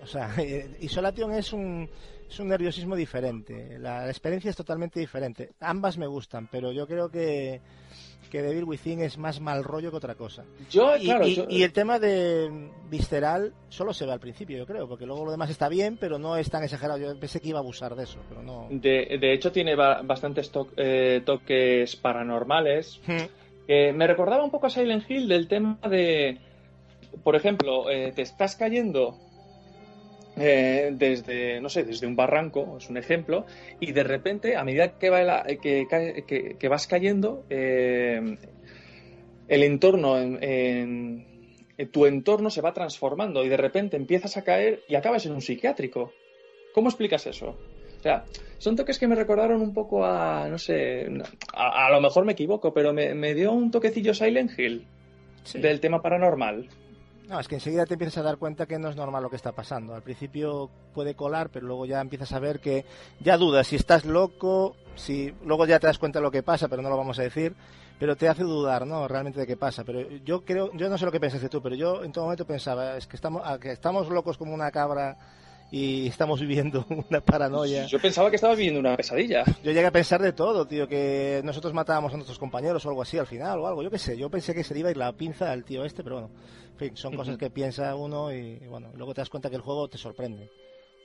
O 0.02 0.06
sea, 0.06 0.30
eh, 0.38 0.68
Isolation 0.80 1.32
es 1.32 1.52
un, 1.52 1.88
es 2.28 2.40
un 2.40 2.48
nerviosismo 2.48 2.96
diferente. 2.96 3.78
La, 3.78 4.00
la 4.04 4.10
experiencia 4.10 4.50
es 4.50 4.56
totalmente 4.56 4.98
diferente. 5.00 5.50
Ambas 5.60 5.96
me 5.98 6.06
gustan, 6.06 6.48
pero 6.50 6.72
yo 6.72 6.86
creo 6.86 7.08
que, 7.10 7.60
que 8.26 8.42
Devil 8.42 8.64
Within 8.64 9.00
es 9.00 9.18
más 9.18 9.40
mal 9.40 9.64
rollo 9.64 9.90
que 9.90 9.96
otra 9.96 10.14
cosa. 10.14 10.44
yo, 10.70 10.96
Y, 10.96 11.04
claro, 11.04 11.26
y- 11.26 11.34
yo- 11.34 11.46
y 11.48 11.62
el 11.62 11.72
tema 11.72 11.98
de 11.98 12.70
Visceral 12.90 13.52
solo 13.68 13.92
se 13.92 14.06
ve 14.06 14.12
al 14.12 14.20
principio, 14.20 14.56
yo 14.58 14.66
creo, 14.66 14.88
porque 14.88 15.06
luego 15.06 15.24
lo 15.24 15.30
demás 15.30 15.50
está 15.50 15.68
bien, 15.68 15.96
pero 15.98 16.18
no 16.18 16.36
es 16.36 16.50
tan 16.50 16.62
exagerado. 16.64 16.98
Yo 16.98 17.18
pensé 17.18 17.40
que 17.40 17.48
iba 17.48 17.58
a 17.58 17.62
abusar 17.62 17.94
de 17.96 18.04
eso, 18.04 18.18
pero 18.28 18.42
no. 18.42 18.68
de, 18.70 19.18
de 19.20 19.32
hecho 19.32 19.50
tiene 19.52 19.74
ba- 19.74 20.02
bastantes 20.02 20.50
to- 20.50 20.68
eh, 20.76 21.22
toques 21.24 21.96
paranormales. 21.96 23.00
Hmm. 23.06 23.16
que 23.66 23.92
me 23.92 24.06
recordaba 24.06 24.44
un 24.44 24.50
poco 24.52 24.66
a 24.68 24.70
Silent 24.70 25.10
Hill 25.10 25.26
del 25.26 25.48
tema 25.48 25.76
de, 25.90 26.38
por 27.24 27.34
ejemplo, 27.34 27.90
eh, 27.90 28.12
te 28.14 28.22
estás 28.22 28.54
cayendo 28.54 29.18
eh, 30.36 30.90
desde, 30.92 31.60
no 31.60 31.68
sé, 31.68 31.84
desde 31.84 32.06
un 32.06 32.14
barranco, 32.16 32.76
es 32.78 32.88
un 32.90 32.96
ejemplo, 32.96 33.46
y 33.80 33.92
de 33.92 34.04
repente, 34.04 34.56
a 34.56 34.64
medida 34.64 34.98
que, 34.98 35.10
va 35.10 35.22
la- 35.22 35.44
que, 35.44 35.86
cae- 35.88 36.24
que- 36.26 36.56
que 36.58 36.68
vas 36.68 36.86
cayendo, 36.86 37.44
eh, 37.50 38.36
el 39.48 39.62
entorno, 39.62 40.18
en, 40.18 40.38
en- 40.42 41.26
en 41.78 41.88
tu 41.90 42.06
entorno 42.06 42.50
se 42.50 42.60
va 42.62 42.72
transformando 42.72 43.44
y 43.44 43.48
de 43.48 43.56
repente 43.56 43.96
empiezas 43.96 44.36
a 44.36 44.44
caer 44.44 44.80
y 44.88 44.94
acabas 44.94 45.26
en 45.26 45.32
un 45.32 45.42
psiquiátrico. 45.42 46.12
¿Cómo 46.74 46.88
explicas 46.88 47.26
eso? 47.26 47.50
O 47.98 48.02
sea, 48.02 48.24
son 48.58 48.76
toques 48.76 48.98
que 48.98 49.06
me 49.08 49.14
recordaron 49.14 49.60
un 49.60 49.72
poco 49.74 50.04
a, 50.04 50.48
no 50.48 50.58
sé, 50.58 51.06
a, 51.54 51.86
a 51.86 51.90
lo 51.90 52.00
mejor 52.00 52.24
me 52.24 52.32
equivoco, 52.32 52.72
pero 52.72 52.92
me, 52.92 53.14
me 53.14 53.34
dio 53.34 53.52
un 53.52 53.70
toquecillo 53.70 54.14
Silent 54.14 54.58
Hill 54.58 54.86
Sí. 55.44 55.60
del 55.60 55.78
tema 55.80 56.02
paranormal. 56.02 56.68
No, 57.28 57.40
es 57.40 57.48
que 57.48 57.56
enseguida 57.56 57.86
te 57.86 57.94
empiezas 57.94 58.18
a 58.18 58.22
dar 58.22 58.36
cuenta 58.36 58.66
que 58.66 58.78
no 58.78 58.88
es 58.88 58.94
normal 58.94 59.22
lo 59.22 59.30
que 59.30 59.36
está 59.36 59.50
pasando. 59.50 59.94
Al 59.94 60.02
principio 60.02 60.70
puede 60.94 61.16
colar, 61.16 61.50
pero 61.50 61.66
luego 61.66 61.84
ya 61.84 62.00
empiezas 62.00 62.32
a 62.32 62.38
ver 62.38 62.60
que 62.60 62.84
ya 63.18 63.36
dudas 63.36 63.66
si 63.66 63.74
estás 63.74 64.04
loco, 64.04 64.76
si 64.94 65.34
luego 65.44 65.66
ya 65.66 65.80
te 65.80 65.88
das 65.88 65.98
cuenta 65.98 66.20
de 66.20 66.22
lo 66.22 66.30
que 66.30 66.44
pasa, 66.44 66.68
pero 66.68 66.82
no 66.82 66.88
lo 66.88 66.96
vamos 66.96 67.18
a 67.18 67.22
decir, 67.22 67.56
pero 67.98 68.14
te 68.14 68.28
hace 68.28 68.44
dudar, 68.44 68.86
¿no? 68.86 69.08
Realmente 69.08 69.40
de 69.40 69.46
qué 69.46 69.56
pasa. 69.56 69.82
Pero 69.82 70.02
yo 70.24 70.44
creo, 70.44 70.70
yo 70.74 70.88
no 70.88 70.96
sé 70.96 71.04
lo 71.04 71.10
que 71.10 71.18
pensaste 71.18 71.48
tú, 71.48 71.60
pero 71.60 71.74
yo 71.74 72.04
en 72.04 72.12
todo 72.12 72.24
momento 72.24 72.46
pensaba, 72.46 72.96
es 72.96 73.08
que 73.08 73.16
estamos, 73.16 73.42
a 73.44 73.58
que 73.58 73.72
estamos 73.72 74.08
locos 74.08 74.38
como 74.38 74.54
una 74.54 74.70
cabra 74.70 75.16
y 75.70 76.06
estamos 76.06 76.40
viviendo 76.40 76.86
una 77.10 77.20
paranoia. 77.20 77.86
Yo 77.86 77.98
pensaba 78.00 78.30
que 78.30 78.36
estaba 78.36 78.54
viviendo 78.54 78.80
una 78.80 78.96
pesadilla. 78.96 79.44
Yo 79.62 79.72
llegué 79.72 79.86
a 79.86 79.90
pensar 79.90 80.22
de 80.22 80.32
todo, 80.32 80.66
tío, 80.66 80.86
que 80.88 81.40
nosotros 81.44 81.72
matábamos 81.74 82.12
a 82.12 82.16
nuestros 82.16 82.38
compañeros 82.38 82.84
o 82.86 82.88
algo 82.88 83.02
así 83.02 83.18
al 83.18 83.26
final 83.26 83.58
o 83.60 83.66
algo, 83.66 83.82
yo 83.82 83.90
qué 83.90 83.98
sé, 83.98 84.16
yo 84.16 84.30
pensé 84.30 84.54
que 84.54 84.62
se 84.64 84.74
le 84.74 84.80
iba 84.80 84.88
a 84.88 84.92
ir 84.92 84.96
la 84.96 85.12
pinza 85.12 85.50
al 85.52 85.64
tío 85.64 85.84
este, 85.84 86.02
pero 86.02 86.16
bueno, 86.20 86.30
en 86.72 86.78
fin, 86.78 86.96
son 86.96 87.16
cosas 87.16 87.36
que 87.38 87.50
piensa 87.50 87.94
uno 87.96 88.32
y, 88.32 88.58
bueno, 88.68 88.88
luego 88.94 89.14
te 89.14 89.20
das 89.22 89.30
cuenta 89.30 89.48
que 89.50 89.56
el 89.56 89.62
juego 89.62 89.88
te 89.88 89.98
sorprende. 89.98 90.50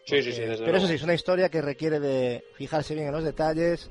Sí, 0.05 0.21
sí, 0.21 0.31
sí, 0.31 0.41
desde 0.41 0.65
Pero 0.65 0.77
eso 0.77 0.87
sí, 0.87 0.93
es 0.95 1.03
una 1.03 1.13
historia 1.13 1.49
que 1.49 1.61
requiere 1.61 1.99
de 1.99 2.43
fijarse 2.55 2.93
bien 2.95 3.07
en 3.07 3.13
los 3.13 3.23
detalles, 3.23 3.89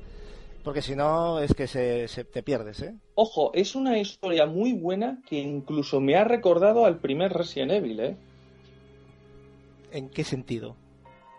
porque 0.63 0.81
si 0.81 0.95
no 0.95 1.39
es 1.39 1.53
que 1.55 1.67
se, 1.67 2.07
se- 2.07 2.23
te 2.25 2.43
pierdes, 2.43 2.81
¿eh? 2.81 2.93
Ojo, 3.15 3.51
es 3.53 3.75
una 3.75 3.97
historia 3.97 4.45
muy 4.45 4.73
buena 4.73 5.19
que 5.27 5.37
incluso 5.39 5.99
me 5.99 6.15
ha 6.15 6.23
recordado 6.23 6.85
al 6.85 6.99
primer 6.99 7.31
Resident 7.33 7.71
Evil, 7.71 7.99
¿eh? 7.99 8.15
¿En 9.91 10.09
qué 10.09 10.23
sentido? 10.23 10.75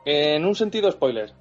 En 0.05 0.45
un 0.45 0.55
sentido 0.55 0.91
spoiler. 0.91 1.33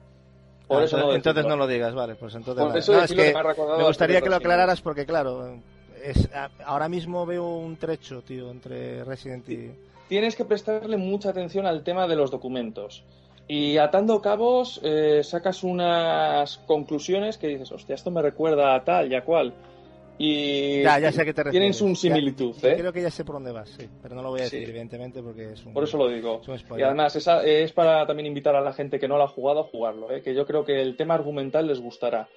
Por 0.68 0.82
Ah, 0.82 0.86
eso 0.86 0.96
entonces, 0.98 1.00
no 1.10 1.16
entonces 1.16 1.36
decirlo. 1.36 1.56
no 1.58 1.64
lo 1.64 1.68
digas, 1.68 1.94
vale, 1.94 2.16
pues 2.16 2.34
entonces... 2.36 2.64
Por 2.66 2.78
eso 2.78 2.94
No, 2.94 3.04
es 3.04 3.12
que 3.14 3.34
me 3.78 3.84
gustaría 3.84 4.22
que 4.22 4.30
lo 4.30 4.36
aclararas 4.38 4.82
porque, 4.82 5.06
claro, 5.06 5.58
es, 6.02 6.30
ahora 6.66 6.88
mismo 6.88 7.26
veo 7.26 7.46
un 7.58 7.76
trecho, 7.78 8.22
tío, 8.22 8.50
entre 8.50 9.04
Resident 9.04 9.50
y... 9.50 9.72
tienes 10.08 10.36
que 10.36 10.46
prestarle 10.46 10.96
mucha 10.98 11.30
atención 11.32 11.66
al 11.66 11.84
tema 11.84 12.08
de 12.08 12.16
los 12.16 12.32
documentos. 12.32 13.04
Y 13.48 13.78
atando 13.78 14.22
cabos, 14.22 14.80
eh, 14.82 15.22
sacas 15.26 15.64
unas 15.64 16.58
conclusiones 16.60 17.38
que 17.38 17.48
dices, 17.48 17.70
hostia, 17.74 17.96
esto 17.96 18.10
me 18.10 18.22
recuerda 18.22 18.74
a 18.76 18.84
tal 18.86 19.12
y 19.12 19.16
a 19.16 19.26
cual. 19.26 19.54
Y 20.24 20.84
Ya, 20.84 21.00
ya 21.00 21.12
sé 21.12 21.24
a 21.24 21.26
qué 21.26 21.34
te 21.34 21.42
un 21.82 21.94
Ya- 21.94 21.96
similitud, 21.96 22.56
ya 22.62 22.70
¿eh? 22.70 22.78
Creo 22.78 22.94
que 22.94 23.02
ya 23.02 23.10
sé 23.10 23.26
por 23.26 23.36
dónde 23.36 23.52
vas, 23.52 23.70
sí, 23.70 23.90
pero 24.04 24.14
no 24.14 24.22
lo 24.22 24.30
voy 24.30 24.42
a 24.42 24.44
decir, 24.44 24.64
Sí. 24.64 24.70
evidentemente, 24.70 25.24
porque 25.24 25.54
es 25.54 25.66
un... 25.66 25.74
Por 25.74 25.84
eso 25.84 25.98
lo 25.98 26.08
digo. 26.10 26.42
Y 26.78 26.82
además, 26.84 27.16
esa 27.16 27.44
es 27.44 27.72
para 27.74 28.06
también 28.06 28.28
invitar 28.28 28.56
a 28.56 28.62
la 28.62 28.72
gente 28.72 29.00
que 29.00 29.08
no 29.08 29.18
lo 29.18 29.24
ha 29.24 29.28
jugado 29.28 29.62
a 29.62 29.64
jugarlo, 29.64 30.12
¿eh? 30.12 30.22
que 30.22 30.36
yo 30.36 30.46
creo 30.46 30.64
que 30.64 30.80
el 30.80 30.96
tema 30.96 31.16
argumental 31.16 31.66
les 31.66 31.80
gustará. 31.80 32.30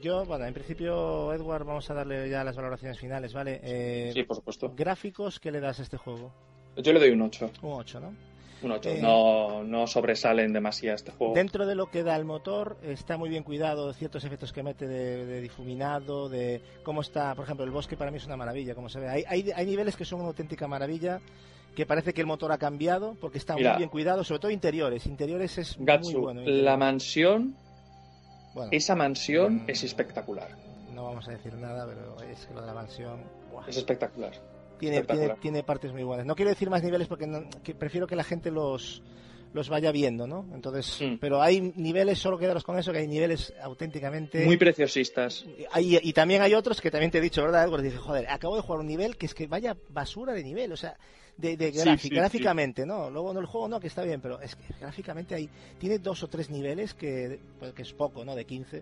Yo, 0.00 0.24
bueno, 0.24 0.46
en 0.46 0.54
principio, 0.54 1.32
Edward, 1.34 1.64
vamos 1.64 1.90
a 1.90 1.94
darle 1.94 2.30
ya 2.30 2.42
las 2.44 2.56
valoraciones 2.56 2.98
finales, 2.98 3.34
¿vale? 3.34 3.60
Eh, 3.62 4.10
Sí, 4.14 4.22
por 4.22 4.36
supuesto. 4.36 4.72
Gráficos, 4.74 5.38
¿qué 5.38 5.50
le 5.50 5.60
das 5.60 5.80
a 5.80 5.82
este 5.82 5.98
juego? 5.98 6.32
Yo 6.76 6.92
le 6.94 7.00
doy 7.00 7.10
un 7.10 7.20
8. 7.22 7.50
Un 7.62 7.72
8, 7.72 8.00
¿no? 8.00 8.14
Un 8.62 8.72
8. 8.72 8.88
Eh, 8.90 8.98
No, 9.02 9.62
no 9.64 9.86
sobresalen 9.86 10.52
demasiado 10.52 10.96
este 10.96 11.12
juego. 11.12 11.34
Dentro 11.34 11.66
de 11.66 11.74
lo 11.74 11.90
que 11.90 12.02
da 12.02 12.16
el 12.16 12.24
motor, 12.24 12.78
está 12.82 13.16
muy 13.18 13.28
bien 13.28 13.42
cuidado 13.42 13.92
ciertos 13.92 14.24
efectos 14.24 14.52
que 14.52 14.62
mete 14.62 14.86
de, 14.86 15.26
de 15.26 15.40
difuminado, 15.40 16.28
de 16.28 16.62
cómo 16.82 17.02
está, 17.02 17.34
por 17.34 17.44
ejemplo, 17.44 17.64
el 17.64 17.70
bosque 17.70 17.96
para 17.96 18.10
mí 18.10 18.16
es 18.16 18.26
una 18.26 18.36
maravilla, 18.36 18.74
como 18.74 18.88
se 18.88 18.98
ve. 19.00 19.08
Hay, 19.08 19.24
hay, 19.28 19.50
hay 19.54 19.66
niveles 19.66 19.94
que 19.96 20.04
son 20.04 20.20
una 20.20 20.28
auténtica 20.28 20.66
maravilla, 20.66 21.20
que 21.74 21.84
parece 21.84 22.14
que 22.14 22.22
el 22.22 22.26
motor 22.26 22.50
ha 22.52 22.58
cambiado, 22.58 23.16
porque 23.20 23.36
está 23.36 23.54
Mira. 23.54 23.72
muy 23.72 23.78
bien 23.78 23.90
cuidado, 23.90 24.24
sobre 24.24 24.40
todo 24.40 24.50
interiores. 24.50 25.04
Interiores 25.06 25.58
es 25.58 25.78
muy 25.78 26.14
bueno. 26.14 26.40
la 26.46 26.76
mansión, 26.78 27.54
Bueno, 28.54 28.70
esa 28.72 28.94
mansión 28.96 29.56
Mm. 29.56 29.64
es 29.70 29.84
espectacular. 29.84 30.48
no 30.94 31.04
vamos 31.04 31.28
a 31.28 31.32
decir 31.32 31.52
nada, 31.54 31.86
pero 31.86 32.16
es 32.30 32.46
que 32.46 32.54
lo 32.54 32.62
de 32.62 32.66
la 32.68 32.72
mansión... 32.72 33.20
buah. 33.52 33.68
Es 33.68 33.76
espectacular. 33.76 34.32
Tiene, 34.78 35.02
tiene, 35.02 35.34
tiene 35.40 35.62
partes 35.62 35.92
muy 35.92 36.02
buenas. 36.02 36.26
No 36.26 36.34
quiero 36.34 36.50
decir 36.50 36.68
más 36.70 36.82
niveles 36.82 37.08
porque 37.08 37.26
no- 37.26 37.48
que 37.62 37.74
prefiero 37.74 38.06
que 38.06 38.16
la 38.16 38.24
gente 38.24 38.50
los, 38.50 39.02
los 39.52 39.68
vaya 39.70 39.90
viendo, 39.92 40.26
¿no? 40.26 40.44
Entonces, 40.54 40.98
Mm. 41.00 41.16
pero 41.18 41.40
hay 41.40 41.72
niveles, 41.76 42.18
solo 42.18 42.36
quedaros 42.38 42.62
con 42.64 42.78
eso, 42.78 42.92
que 42.92 42.98
hay 42.98 43.08
niveles 43.08 43.54
auténticamente... 43.62 44.44
Muy 44.44 44.56
preciosistas. 44.58 45.46
Hay- 45.72 45.98
y 46.02 46.12
también 46.12 46.42
hay 46.42 46.52
otros 46.54 46.80
que 46.80 46.90
también 46.90 47.10
te 47.10 47.18
he 47.18 47.20
dicho, 47.22 47.42
¿verdad, 47.42 47.64
Edward? 47.64 47.82
Dice, 47.82 47.96
joder, 47.96 48.28
acabo 48.28 48.56
de 48.56 48.62
jugar 48.62 48.80
un 48.80 48.86
nivel 48.86 49.16
que 49.16 49.26
es 49.26 49.34
que 49.34 49.46
vaya 49.46 49.76
basura 49.88 50.32
de 50.34 50.42
nivel, 50.44 50.72
o 50.72 50.76
sea, 50.76 50.96
de, 51.38 51.56
de 51.56 51.70
Sí, 51.72 51.78
gráfica- 51.78 51.98
sí, 52.02 52.08
gráficamente, 52.10 52.86
¿no? 52.86 53.10
Luego 53.10 53.32
no 53.34 53.40
el 53.40 53.46
juego 53.46 53.68
no, 53.68 53.78
que 53.80 53.86
está 53.88 54.02
bien, 54.02 54.20
pero 54.20 54.40
es 54.40 54.56
que 54.56 54.72
gráficamente 54.80 55.34
hay, 55.34 55.48
tiene 55.78 55.98
dos 55.98 56.22
o 56.22 56.28
tres 56.28 56.48
niveles 56.50 56.94
que, 56.94 57.38
pues, 57.58 57.72
que 57.74 57.82
es 57.82 57.92
poco, 57.92 58.24
¿no? 58.24 58.34
De 58.34 58.44
15, 58.46 58.80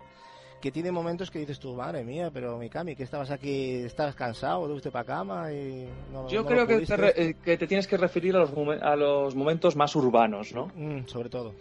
que 0.64 0.72
tiene 0.72 0.90
momentos 0.90 1.30
que 1.30 1.38
dices 1.38 1.60
tú, 1.60 1.74
madre 1.74 2.02
mía, 2.04 2.30
pero 2.32 2.56
Mikami, 2.56 2.96
que 2.96 3.02
estabas 3.02 3.30
aquí, 3.30 3.74
estabas 3.84 4.14
cansado, 4.14 4.64
te 4.64 4.70
fuiste 4.72 4.90
para 4.90 5.04
cama 5.04 5.52
y 5.52 5.86
no 6.10 6.26
Yo 6.30 6.40
no 6.40 6.48
creo 6.48 6.66
que 6.66 6.80
te, 6.86 6.96
re- 6.96 7.12
eh, 7.14 7.34
que 7.44 7.58
te 7.58 7.66
tienes 7.66 7.86
que 7.86 7.98
referir 7.98 8.34
a 8.34 8.38
los, 8.38 8.50
a 8.80 8.96
los 8.96 9.34
momentos 9.34 9.76
más 9.76 9.94
urbanos, 9.94 10.54
¿no? 10.54 10.72
Mm, 10.74 11.06
sobre 11.06 11.28
todo. 11.28 11.52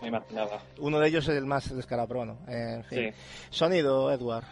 Me 0.00 0.06
imaginaba. 0.06 0.62
Uno 0.78 1.00
de 1.00 1.08
ellos 1.08 1.26
es 1.26 1.34
el 1.36 1.44
más 1.44 1.72
bueno, 2.06 2.38
eh, 2.46 2.74
en 2.76 2.84
fin. 2.84 2.98
Sí. 3.10 3.16
Sonido, 3.50 4.12
Edward. 4.12 4.44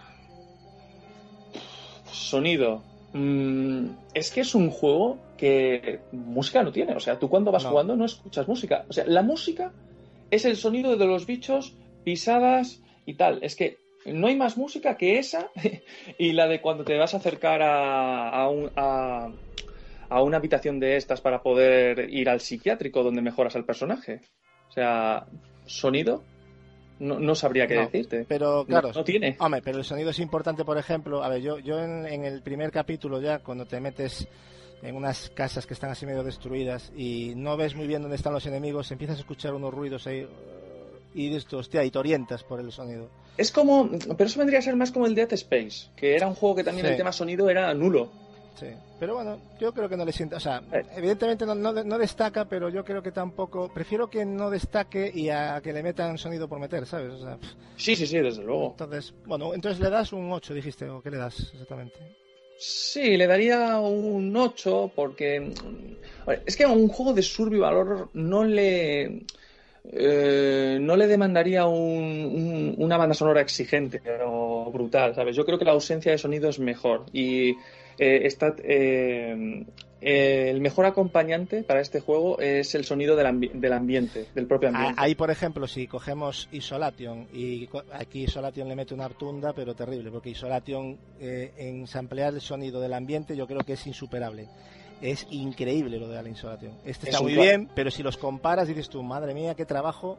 Sonido. 2.10 2.82
Mm, 3.12 3.90
es 4.12 4.32
que 4.32 4.40
es 4.40 4.56
un 4.56 4.70
juego 4.70 5.18
que 5.36 6.00
música 6.10 6.64
no 6.64 6.72
tiene. 6.72 6.94
O 6.97 7.00
sea, 7.00 7.16
tú 7.16 7.28
cuando 7.28 7.52
vas 7.52 7.62
No. 7.62 7.70
jugando 7.70 7.94
no 7.94 8.06
escuchas 8.06 8.48
música. 8.48 8.84
O 8.89 8.92
sea, 8.92 9.05
la 9.06 9.22
música 9.22 9.70
es 10.32 10.44
el 10.44 10.56
sonido 10.56 10.97
de 10.97 11.06
los 11.06 11.26
bichos, 11.26 11.74
pisadas 12.02 12.80
y 13.06 13.14
tal. 13.14 13.39
Es 13.42 13.55
que 13.55 13.78
no 14.07 14.27
hay 14.27 14.37
más 14.37 14.57
música 14.57 14.97
que 14.97 15.19
esa 15.19 15.51
y 16.19 16.33
la 16.33 16.47
de 16.49 16.61
cuando 16.61 16.85
te 16.85 16.97
vas 16.97 17.15
a 17.15 17.19
acercar 17.19 17.62
a, 17.62 18.29
a, 18.31 18.49
un- 18.49 18.70
a- 18.77 19.31
a 20.09 20.23
una 20.23 20.39
habitación 20.39 20.81
de 20.81 20.97
estas 20.97 21.20
para 21.20 21.43
poder 21.43 22.11
ir 22.12 22.29
al 22.29 22.41
psiquiátrico 22.41 23.03
donde 23.03 23.23
mejoras 23.23 23.55
al 23.57 23.65
personaje. 23.65 24.20
O 24.69 24.73
sea, 24.73 25.27
sonido. 25.67 26.25
No, 26.99 27.19
no 27.19 27.35
sabría 27.35 27.67
qué 27.67 27.77
No, 27.77 27.83
decirte. 27.83 28.27
Pero 28.29 28.65
claro, 28.67 28.89
no, 28.89 28.95
no 28.95 29.05
tiene. 29.05 29.37
Hombre, 29.39 29.62
pero 29.62 29.79
el 29.79 29.85
sonido 29.85 30.11
es 30.11 30.19
importante, 30.19 30.65
por 30.65 30.77
ejemplo, 30.79 31.23
a 31.23 31.29
ver, 31.29 31.41
yo, 31.41 31.59
yo 31.61 31.79
en, 31.83 32.07
en 32.07 32.25
el 32.25 32.43
primer 32.43 32.70
capítulo 32.73 33.20
ya, 33.20 33.39
cuando 33.39 33.65
te 33.67 33.81
metes 33.81 34.29
en 34.83 34.97
unas 34.97 35.31
casas 35.31 35.67
que 35.67 35.75
están 35.75 35.91
así 35.91 36.05
medio 36.05 36.23
destruidas 36.25 36.93
y 36.97 37.33
no 37.37 37.57
ves 37.57 37.75
muy 37.75 37.87
bien 37.87 38.03
dónde 38.03 38.17
están 38.17 38.33
los 38.33 38.45
enemigos, 38.47 38.91
empiezas 38.91 39.17
a 39.17 39.20
escuchar 39.20 39.55
unos 39.55 39.73
ruidos 39.73 40.07
ahí 40.07 40.27
y 41.14 41.28
dices, 41.28 41.47
tú, 41.47 41.58
hostia, 41.58 41.84
y 41.84 41.90
te 41.90 41.98
orientas 41.98 42.42
por 42.44 42.60
el 42.60 42.70
sonido. 42.72 43.08
Es 43.36 43.50
como, 43.52 43.89
pero 44.16 44.24
eso 44.28 44.39
vendría 44.39 44.58
a 44.58 44.62
ser 44.62 44.76
más 44.76 44.90
como 44.92 45.06
el 45.06 45.14
Dead 45.14 45.32
Space, 45.32 45.89
que 45.97 46.14
era 46.14 46.26
un 46.26 46.34
juego 46.34 46.56
que 46.56 46.64
también 46.64 46.86
Sí. 46.86 46.92
el 46.92 46.98
tema 46.98 47.12
sonido 47.12 47.48
era 47.48 47.72
nulo. 47.74 48.10
Sí. 48.58 48.66
Pero 48.98 49.14
bueno, 49.14 49.39
yo 49.58 49.72
creo 49.72 49.89
que 49.89 49.97
no 49.97 50.05
le 50.05 50.12
sienta, 50.12 50.36
o 50.36 50.40
sea, 50.40 50.62
Eh. 50.72 50.82
evidentemente 50.97 51.47
no, 51.47 51.55
no, 51.55 51.72
no 51.72 51.98
destaca, 51.98 52.44
pero 52.44 52.68
yo 52.68 52.84
creo 52.84 53.02
que 53.02 53.12
tampoco, 53.12 53.72
prefiero 53.72 54.10
que 54.10 54.26
no 54.26 54.50
destaque 54.50 55.10
y 55.14 55.30
a 55.30 55.60
que 55.62 55.72
le 55.72 55.82
metan 55.82 56.18
sonido 56.18 56.47
por 56.48 56.58
meter, 56.60 56.84
¿sabes? 56.84 57.14
O 57.14 57.18
sea, 57.22 57.39
Sí, 57.76 57.97
sí, 57.97 58.06
sí, 58.06 58.18
desde 58.18 58.42
luego. 58.42 58.72
entonces, 58.72 59.14
bueno, 59.24 59.55
entonces 59.55 59.80
le 59.80 59.89
das 59.89 60.12
un 60.12 60.30
8, 60.30 60.52
dijiste, 60.52 60.86
o 60.90 61.00
qué 61.00 61.10
le 61.10 61.16
das 61.16 61.40
exactamente. 61.55 61.97
Sí, 62.58 63.16
le 63.16 63.26
daría 63.26 63.78
un 63.78 64.36
8 64.36 64.92
porque 64.94 65.40
mm, 65.40 66.30
es 66.44 66.56
que 66.56 66.64
a 66.64 66.68
un 66.68 66.89
juego 66.89 67.14
de 67.14 67.22
survival 67.22 67.74
horror 67.74 68.10
no 68.12 68.44
le 68.44 69.22
eh, 69.92 70.78
no 70.81 70.97
le 70.97 71.07
demandaría 71.07 71.67
un- 71.67 71.76
un- 71.78 72.75
una 72.78 72.97
banda 72.97 73.15
sonora 73.15 73.41
exigente 73.41 74.00
o 74.25 74.70
brutal, 74.73 75.15
¿sabes? 75.15 75.34
Yo 75.36 75.44
creo 75.44 75.59
que 75.59 75.65
la 75.65 75.73
ausencia 75.73 76.12
de 76.12 76.18
sonido 76.18 76.49
es 76.49 76.59
mejor 76.59 77.07
y 77.12 77.50
eh, 77.99 78.20
está 78.26 78.55
eh, 78.62 79.65
el 80.00 80.60
mejor 80.62 80.86
acompañante 80.86 81.62
para 81.62 81.81
este 81.81 82.00
juego 82.00 82.39
es 82.39 82.75
el 82.75 82.84
sonido 82.86 83.17
del, 83.17 83.26
ambi- 83.26 83.52
del 83.52 83.73
ambiente, 83.75 84.26
del 84.34 84.47
propio 84.47 84.68
Ah, 84.68 84.73
ambiente. 84.75 85.02
Ahí, 85.02 85.15
por 85.15 85.31
ejemplo, 85.31 85.67
si 85.67 85.86
cogemos 85.86 86.49
Isolation, 86.52 87.26
y 87.34 87.68
aquí 87.92 88.23
Isolation 88.25 88.67
le 88.68 88.76
mete 88.76 88.94
una 88.94 89.09
tunda, 89.10 89.52
pero 89.52 89.75
terrible, 89.75 90.10
porque 90.10 90.31
Isolation 90.31 90.97
eh, 91.20 91.52
en 91.59 91.86
samplear 91.86 92.33
el 92.33 92.41
sonido 92.41 92.81
del 92.81 92.94
ambiente 92.94 93.36
yo 93.36 93.47
creo 93.47 93.60
que 93.60 93.75
es 93.75 93.86
insuperable. 93.86 94.47
Es 95.01 95.27
increíble 95.31 95.99
lo 95.99 96.09
de 96.09 96.23
la 96.23 96.29
Isolation. 96.29 96.73
Este 96.85 97.09
Es 97.09 97.15
está 97.15 97.20
muy 97.23 97.35
bien, 97.35 97.69
pero 97.75 97.91
si 97.91 98.03
los 98.03 98.17
comparas 98.17 98.69
dices 98.69 98.89
tú, 98.89 99.03
madre 99.03 99.35
mía, 99.35 99.55
qué 99.55 99.65
trabajo. 99.65 100.19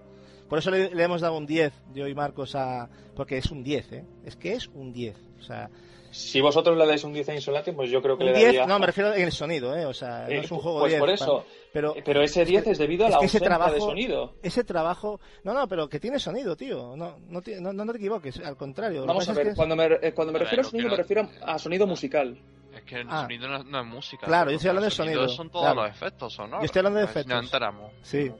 Por 0.50 0.60
eso 0.60 0.69
le, 0.72 0.93
le 0.93 1.03
hemos 1.03 1.22
dado 1.22 1.38
un 1.38 1.45
10, 1.45 1.72
yo 1.93 2.08
y 2.08 2.14
Marcos, 2.16 2.56
a, 2.56 2.90
porque 3.16 3.38
es 3.38 3.51
un 3.51 3.64
10, 3.64 3.92
¿eh? 3.93 4.06
Es 4.26 4.35
que 4.35 4.53
es 4.53 4.68
un 4.74 4.92
10. 4.92 5.16
O 5.40 5.43
sea, 5.43 5.69
Si 6.11 6.42
vosotros 6.42 6.77
le 6.77 6.85
dais 6.85 7.01
un 7.06 7.14
10 7.14 7.30
a 7.30 7.35
Insolation, 7.35 7.74
pues 7.74 7.90
yo 7.90 8.01
creo 8.01 8.18
que 8.18 8.26
un 8.26 8.32
le 8.34 8.38
10, 8.38 8.45
daría... 8.48 8.66
no, 8.66 8.77
me 8.80 8.85
refiero 8.88 9.14
en 9.14 9.22
el 9.22 9.32
sonido, 9.32 9.74
¿eh? 9.77 9.85
O 9.85 9.93
sea, 9.93 10.26
no 10.27 10.30
Eh, 10.34 10.40
es 10.40 10.51
un 10.51 10.58
juego 10.60 10.80
pues 10.80 10.92
10. 10.92 11.00
por 11.00 11.10
eso. 11.10 11.45
Pero, 11.72 11.95
Pero 12.03 12.22
ese 12.22 12.43
10 12.43 12.68
es 12.68 12.77
debido 12.80 13.06
a 13.06 13.08
es 13.08 13.14
la 13.14 13.19
que 13.22 13.26
ese 13.27 13.40
trabajo- 13.40 13.74
de 13.76 13.80
sonido. 13.80 14.34
ese 14.43 14.64
trabajo 14.66 15.22
no 15.45 15.53
no 15.53 15.69
pero 15.69 15.88
que 15.88 16.01
tiene 16.01 16.19
sonido 16.19 16.58
tío 16.58 16.98
no 16.98 17.16
no 17.30 17.42
ti- 17.42 17.56
no, 17.61 17.72
no 17.72 17.90
te 17.93 17.98
equivoques 17.98 18.40
al 18.42 18.58
contrario 18.58 19.06
Vamos 19.06 19.30
a 19.30 19.32
es 19.32 19.38
ver, 19.38 19.48
que- 19.51 19.56
cuando 19.56 19.77
me, 19.77 19.85
eh, 19.85 20.11
cuando 20.14 20.34
me 20.34 20.40
A 20.40 20.42
ver, 20.42 20.50
refiero 20.50 20.61
a 20.64 20.69
sonido, 20.69 20.90
me 20.90 20.92
no- 20.92 20.98
refiero 20.98 21.30
a 21.43 21.58
sonido 21.60 21.88
musical. 21.88 22.38
Es 22.82 22.90
que 22.90 22.95
el 23.01 23.08
Ah. 23.10 23.22
sonido 23.22 23.48
no, 23.48 23.64
no 23.64 23.80
es 23.82 23.85
música. 23.85 24.26
Claro, 24.27 24.50
yo 24.51 24.56
estoy 24.58 24.69
hablando 24.69 24.90
de 24.90 24.95
sonido, 24.95 25.30
Son 25.30 25.50
todos 25.50 25.66
claro. 25.66 25.84
los 25.84 25.92
efectos 25.92 26.34
sonoros. 26.34 26.60
Yo 26.61 26.66
estoy 26.66 26.80
hablando 26.80 27.00
de 27.00 27.06
si 27.06 27.11
efectos. 27.11 27.34
nos 27.35 27.45
enteramos. 27.45 27.92
sí 28.01 28.32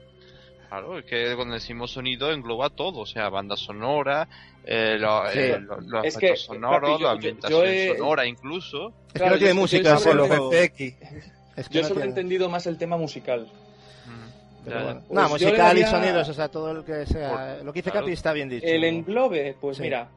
Claro, 0.68 0.98
es 0.98 1.04
que 1.04 1.34
cuando 1.36 1.52
decimos 1.54 1.90
sonido 1.90 2.32
engloba 2.32 2.70
todo, 2.70 3.00
o 3.00 3.06
sea, 3.06 3.28
banda 3.28 3.56
sonora, 3.58 4.26
eh, 4.64 4.96
lo- 4.98 5.30
Sí. 5.30 5.38
eh, 5.38 5.58
lo- 5.60 5.80
los 5.82 6.04
Es 6.06 6.16
efectos 6.16 6.40
que, 6.40 6.46
sonoros, 6.54 6.90
Papi, 6.92 6.92
yo- 6.92 6.98
la 6.98 7.12
yo- 7.12 7.16
ambientación 7.16 7.60
yo 7.60 7.66
he- 7.66 7.88
sonora 7.98 8.26
incluso. 8.26 8.88
es 8.88 9.12
Claro, 9.12 9.12
que 9.12 9.24
no 9.24 9.32
yo- 9.32 9.38
tiene 9.38 9.54
yo- 9.54 9.60
música 9.60 9.90
yo 9.90 9.98
solo- 9.98 10.26
juego. 10.26 10.50
FX. 10.52 10.94
Es 11.56 11.68
que 11.68 11.74
Yo 11.74 11.82
no 11.82 11.88
solo 11.88 12.00
he 12.00 12.04
entendido 12.04 12.48
más 12.48 12.66
el 12.66 12.78
tema 12.78 12.96
musical. 12.96 13.46
Mm, 14.06 14.64
Pero 14.64 14.82
bueno. 14.84 15.00
Pues 15.06 15.10
no 15.10 15.22
yo 15.24 15.28
musical 15.28 15.52
le 15.52 15.58
y 15.80 15.82
daría- 15.84 15.90
sonidos 15.90 16.28
o 16.30 16.32
sea 16.34 16.48
todo 16.48 16.70
el 16.70 16.84
que 16.84 17.04
sea 17.06 17.58
lo 17.62 17.72
que 17.72 17.80
dice 17.80 17.90
claro. 17.90 18.06
Capi 18.06 18.12
está 18.14 18.32
bien 18.32 18.48
dicho 18.48 18.66
El 18.66 18.80
¿no? 18.80 18.86
englobe, 18.86 19.56
pues 19.60 19.76
Sí. 19.76 19.82
mira, 19.82 20.08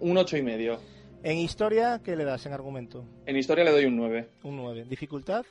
un 0.00 0.18
ocho 0.18 0.36
y 0.36 0.42
medio. 0.42 0.78
En 1.22 1.38
historia 1.38 2.00
qué 2.04 2.16
le 2.16 2.24
das 2.24 2.44
en 2.46 2.52
argumento 2.52 3.04
En 3.26 3.36
historia 3.36 3.64
le 3.64 3.70
doy 3.72 3.84
un 3.86 3.96
9. 3.96 4.28
un 4.44 4.56
9 4.56 4.84
dificultad 4.88 5.44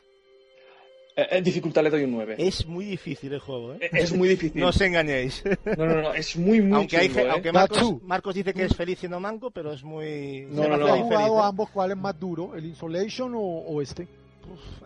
Eh, 1.18 1.28
en 1.32 1.44
dificultad 1.44 1.82
le 1.84 1.90
doy 1.90 2.04
un 2.04 2.12
9. 2.12 2.36
es 2.38 2.66
muy 2.68 2.86
difícil 2.86 3.32
el 3.34 3.40
juego 3.40 3.74
¿eh? 3.76 3.90
Es 3.94 4.14
muy 4.14 4.28
difícil. 4.30 4.62
no 4.62 4.68
os 4.68 4.82
engañéis 4.82 5.44
No, 5.78 5.86
no, 5.86 6.02
no, 6.02 6.14
es 6.14 6.36
muy, 6.38 6.62
muy 6.62 6.78
aunque 6.78 6.98
hay 6.98 7.08
chungo, 7.08 7.22
¿eh? 7.22 7.30
aunque 7.32 7.52
Marcos. 7.52 8.04
Marcos 8.04 8.36
dice 8.36 8.54
que 8.54 8.64
es 8.66 8.76
feliz 8.76 9.00
siendo 9.00 9.20
manco 9.20 9.50
pero 9.52 9.72
es 9.74 9.84
muy 9.84 10.46
No, 10.52 10.68
no, 10.68 10.78
no. 10.78 10.88
¿Has 10.88 11.00
jugado 11.02 11.38
¿eh? 11.38 11.42
ambos? 11.44 11.70
¿Cuál 11.70 11.92
es 11.92 11.98
más 11.98 12.20
duro? 12.20 12.54
¿El 12.56 12.66
Insolation 12.66 13.34
o, 13.36 13.40
o 13.42 13.82
este? 13.82 14.08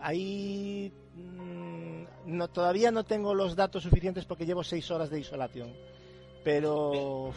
Ahí 0.02 0.92
mm, 1.16 2.04
no, 2.38 2.48
todavía 2.48 2.92
no 2.92 3.04
tengo 3.04 3.34
los 3.34 3.56
datos 3.56 3.84
suficientes 3.84 4.26
porque 4.26 4.46
llevo 4.46 4.64
seis 4.64 4.90
horas 4.92 5.10
de 5.10 5.20
isolación. 5.20 5.70
Pero 6.44 7.32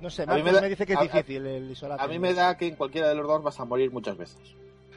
no 0.00 0.10
sé, 0.10 0.22
A 0.22 0.26
mí 0.26 0.32
Marcos 0.32 0.44
me 0.44 0.52
me, 0.52 0.60
da- 0.60 0.68
dice 0.68 0.86
que 0.86 0.92
es 0.94 0.98
a- 0.98 1.02
a- 1.02 1.04
difícil 1.04 1.46
el 1.46 1.70
isolación. 1.70 2.08
A 2.08 2.12
mí 2.12 2.18
me 2.18 2.34
da 2.34 2.56
que 2.56 2.66
en 2.68 2.76
cualquiera 2.76 3.08
de 3.08 3.14
los 3.14 3.26
dos 3.26 3.42
vas 3.42 3.60
a 3.60 3.64
morir 3.64 3.90
muchas 3.92 4.16
veces. 4.16 4.38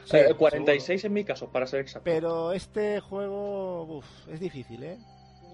Sí, 0.04 0.16
Eh, 0.16 0.34
46 0.36 1.04
en 1.04 1.12
mi 1.12 1.24
caso, 1.24 1.48
para 1.50 1.66
ser 1.66 1.80
exacto. 1.80 2.04
Pero 2.04 2.52
este 2.52 3.00
juego 3.00 3.98
uf, 3.98 4.06
es 4.28 4.40
difícil, 4.40 4.82
¿eh? 4.82 4.98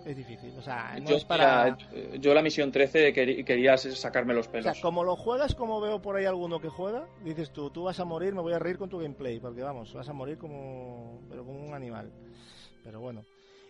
Es 0.07 0.17
difícil. 0.17 0.55
O 0.57 0.63
sea, 0.63 0.97
no 1.01 1.11
yo, 1.11 1.17
es 1.17 1.25
para. 1.25 1.77
yo 2.21 2.33
la 2.33 2.41
misión 2.41 2.71
13 2.71 3.13
queri- 3.13 3.45
quería 3.45 3.77
sacarme 3.77 4.35
los 4.35 4.47
O 4.47 4.53
pelos. 4.53 4.73
sea, 4.73 4.81
como 4.81 5.03
lo 5.03 5.17
juegas, 5.17 5.57
como 5.57 5.81
veo 5.81 6.01
por 6.01 6.15
ahí 6.17 6.25
alguno 6.27 6.61
que 6.61 6.69
juega, 6.69 7.09
dices 7.25 7.51
tú, 7.51 7.71
tú 7.71 7.83
vas 7.85 7.99
a 7.99 8.05
morir, 8.05 8.33
me 8.33 8.41
voy 8.41 8.53
a 8.53 8.61
reír 8.61 8.79
con 8.79 8.89
tu 8.89 8.99
gameplay, 9.01 9.41
porque 9.41 9.63
vamos, 9.63 9.93
vas 9.93 10.09
a 10.09 10.13
morir 10.13 10.39
como, 10.39 11.21
pero 11.29 11.45
como 11.45 11.59
un 11.61 11.75
animal. 11.75 12.13
Pero 12.85 13.01
bueno. 13.01 13.25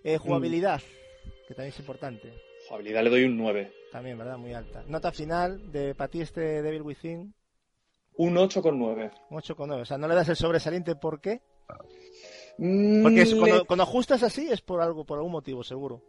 Eh, 0.05 0.18
jugabilidad, 0.18 0.82
que 1.48 1.55
también 1.55 1.73
es 1.73 1.81
importante. 1.81 2.32
Jugabilidad 2.69 3.03
le 3.05 3.11
doy 3.11 3.25
un 3.25 3.36
9. 3.36 3.73
También, 3.93 4.19
¿verdad? 4.19 4.36
Muy 4.39 4.53
alta. 4.53 4.83
Nota 4.89 5.12
final 5.12 5.70
de 5.73 5.95
para 5.95 6.11
ti 6.11 6.20
este 6.20 6.62
Devil 6.62 6.83
Within, 6.83 7.35
Un 8.17 8.35
8,9. 8.36 9.11
un 9.31 9.36
8,9. 9.39 9.81
O 9.83 9.85
sea, 9.85 9.99
no 9.99 10.09
le 10.09 10.15
das 10.15 10.28
el 10.28 10.36
sobresaliente, 10.36 10.97
¿por 10.97 11.20
qué? 11.20 11.41
Mm, 12.59 13.03
Porque 13.03 13.23
es- 13.23 13.35
cuando, 13.35 13.65
cuando 13.67 13.83
ajustas 13.83 14.23
así 14.23 14.49
es 14.51 14.62
por 14.62 14.81
algo, 14.81 15.05
por 15.05 15.19
algún 15.19 15.33
motivo, 15.33 15.62
seguro. 15.62 16.03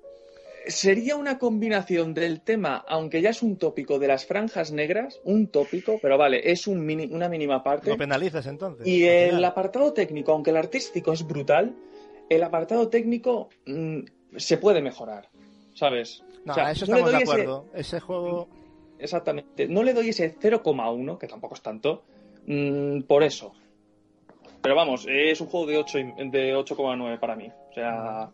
Sería 0.67 1.15
una 1.15 1.37
combinación 1.37 2.13
del 2.13 2.41
tema, 2.41 2.83
aunque 2.89 3.21
ya 3.21 3.29
es 3.29 3.41
un 3.41 3.57
tópico 3.57 3.99
de 3.99 4.07
las 4.09 4.25
franjas 4.25 4.71
negras, 4.73 5.19
un 5.23 5.47
tópico, 5.47 5.97
pero 6.01 6.17
vale, 6.17 6.51
es 6.51 6.67
un 6.67 6.85
mini- 6.85 7.09
una 7.09 7.29
mínima 7.29 7.63
parte. 7.63 7.89
Lo 7.89 7.97
penalizas 7.97 8.45
entonces. 8.47 8.85
Y 8.85 9.05
el 9.05 9.27
final. 9.29 9.45
apartado 9.45 9.93
técnico, 9.93 10.33
aunque 10.33 10.49
el 10.49 10.57
artístico 10.57 11.13
es 11.13 11.25
brutal, 11.25 11.73
el 12.29 12.43
apartado 12.43 12.89
técnico 12.89 13.47
mm, 13.65 13.99
se 14.35 14.57
puede 14.57 14.81
mejorar, 14.81 15.29
¿sabes? 15.73 16.21
No, 16.47 16.53
O 16.53 16.55
sea, 16.55 16.67
a 16.67 16.71
eso 16.71 16.85
no 16.85 16.93
estamos 16.97 17.11
de 17.11 17.13
doy 17.17 17.23
ese- 17.23 17.31
acuerdo. 17.33 17.65
Ese 17.73 17.99
juego. 17.99 18.47
Exactamente. 18.99 19.67
No 19.67 19.83
le 19.83 19.93
doy 19.93 20.09
ese 20.09 20.33
0,1, 20.39 21.17
que 21.19 21.27
tampoco 21.27 21.55
es 21.55 21.61
tanto, 21.61 22.03
mm, 22.47 23.01
por 23.01 23.21
eso. 23.23 23.51
Pero 24.61 24.73
vamos, 24.75 25.05
es 25.09 25.39
un 25.41 25.47
juego 25.47 25.65
de 25.67 25.77
8 25.77 25.99
y- 25.99 26.29
de 26.29 26.55
8,9 26.55 27.19
para 27.19 27.35
mí. 27.35 27.51
O 27.69 27.73
sea, 27.73 28.29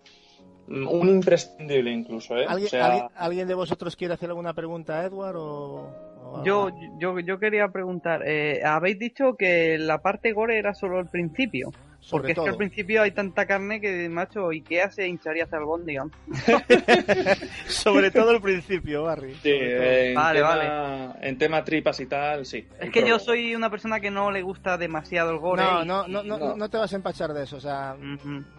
mm, 0.67 0.87
un 0.87 1.09
imprescindible 1.09 1.91
incluso, 1.91 2.37
¿eh? 2.37 2.45
¿Alguien, 2.47 2.67
o 2.67 2.69
sea, 2.69 2.85
alguien- 2.85 3.07
alguien 3.15 3.47
de 3.47 3.53
vosotros 3.55 3.95
quiere 3.95 4.13
hacer 4.13 4.29
alguna 4.29 4.53
pregunta 4.53 4.99
a 5.01 5.05
Edward 5.05 5.35
o.? 5.37 6.43
Yo, 6.45 6.69
yo, 6.99 7.19
yo 7.19 7.39
quería 7.39 7.67
preguntar, 7.69 8.21
eh, 8.25 8.61
habéis 8.63 8.97
dicho 8.99 9.35
que 9.35 9.77
la 9.79 10.01
parte 10.03 10.33
gore 10.33 10.57
era 10.59 10.73
solo 10.75 10.99
el 10.99 11.07
principio. 11.07 11.71
Porque 12.11 12.31
es 12.31 12.35
todo. 12.35 12.45
que 12.45 12.51
al 12.51 12.57
principio 12.57 13.01
hay 13.01 13.11
tanta 13.11 13.45
carne 13.45 13.79
que, 13.79 14.09
macho, 14.09 14.49
Ikea 14.49 14.91
se 14.91 15.07
hincharía 15.07 15.45
hacia 15.45 15.57
el 15.59 15.65
Bondigan. 15.65 16.11
Sobre 17.67 18.11
todo 18.11 18.31
al 18.31 18.41
principio, 18.41 19.03
Barry. 19.03 19.33
Sí, 19.41 19.49
en, 19.51 20.13
Vale, 20.15 20.39
tema, 20.39 20.49
vale. 20.55 21.27
en 21.27 21.37
tema 21.37 21.63
tripas 21.63 21.99
y 21.99 22.05
tal, 22.05 22.45
sí. 22.45 22.67
Es 22.79 22.89
que 22.91 23.07
yo 23.07 23.19
soy 23.19 23.55
una 23.55 23.69
persona 23.69 23.99
que 23.99 24.11
no 24.11 24.31
le 24.31 24.41
gusta 24.41 24.77
demasiado 24.77 25.31
el 25.31 25.39
gore. 25.39 25.63
No, 25.63 25.83
y- 25.83 25.87
no, 25.87 26.07
no, 26.07 26.23
no, 26.23 26.37
no. 26.37 26.55
no 26.55 26.69
te 26.69 26.77
vas 26.77 26.91
a 26.93 26.95
empachar 26.95 27.33
de 27.33 27.43
eso. 27.43 27.57
O 27.57 27.61
sea, 27.61 27.95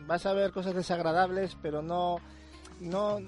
vas 0.06 0.26
a 0.26 0.32
ver 0.32 0.50
cosas 0.50 0.74
desagradables, 0.74 1.56
pero 1.62 1.82
no, 1.82 2.16
no, 2.81 3.20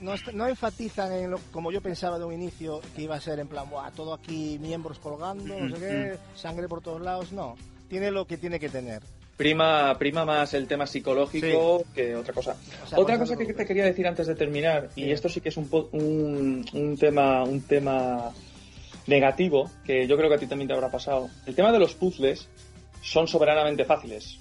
no, 0.00 0.14
no 0.32 0.48
enfatizan 0.48 1.12
en 1.12 1.30
lo 1.30 1.38
como 1.52 1.70
yo 1.70 1.80
pensaba 1.80 2.18
de 2.18 2.24
un 2.24 2.32
inicio 2.32 2.80
que 2.94 3.02
iba 3.02 3.14
a 3.16 3.20
ser 3.20 3.38
en 3.38 3.48
plan, 3.48 3.68
Buah, 3.70 3.90
todo 3.92 4.14
aquí 4.14 4.58
miembros 4.60 4.98
colgando, 4.98 5.58
no 5.58 5.76
sé 5.76 5.80
qué, 5.80 6.18
sangre 6.34 6.68
por 6.68 6.80
todos 6.82 7.00
lados. 7.00 7.32
No, 7.32 7.56
tiene 7.88 8.10
lo 8.10 8.26
que 8.26 8.36
tiene 8.36 8.58
que 8.58 8.68
tener. 8.68 9.02
Prima, 9.40 9.96
prima 9.98 10.26
más 10.26 10.52
el 10.52 10.66
tema 10.66 10.86
psicológico 10.86 11.82
que 11.94 12.14
otra 12.14 12.34
cosa. 12.34 12.56
O 12.84 12.86
sea, 12.86 12.98
Otra 12.98 13.18
cosa 13.18 13.36
que 13.38 13.46
te 13.54 13.64
quería 13.64 13.84
decir 13.86 14.06
antes 14.06 14.26
de 14.26 14.34
terminar, 14.34 14.90
y 14.94 15.10
esto 15.12 15.30
sí 15.30 15.40
que 15.40 15.48
es 15.48 15.56
un, 15.56 15.66
po- 15.66 15.88
un, 15.92 16.62
un 16.74 16.98
tema 16.98 17.42
un 17.44 17.62
tema 17.62 18.32
negativo, 19.06 19.70
que 19.82 20.06
yo 20.06 20.18
creo 20.18 20.28
que 20.28 20.34
a 20.34 20.38
ti 20.38 20.46
también 20.46 20.68
te 20.68 20.74
habrá 20.74 20.90
pasado. 20.90 21.30
El 21.46 21.54
tema 21.54 21.72
de 21.72 21.78
los 21.78 21.94
puzzles 21.94 22.48
son 23.00 23.26
soberanamente 23.28 23.86
fáciles. 23.86 24.36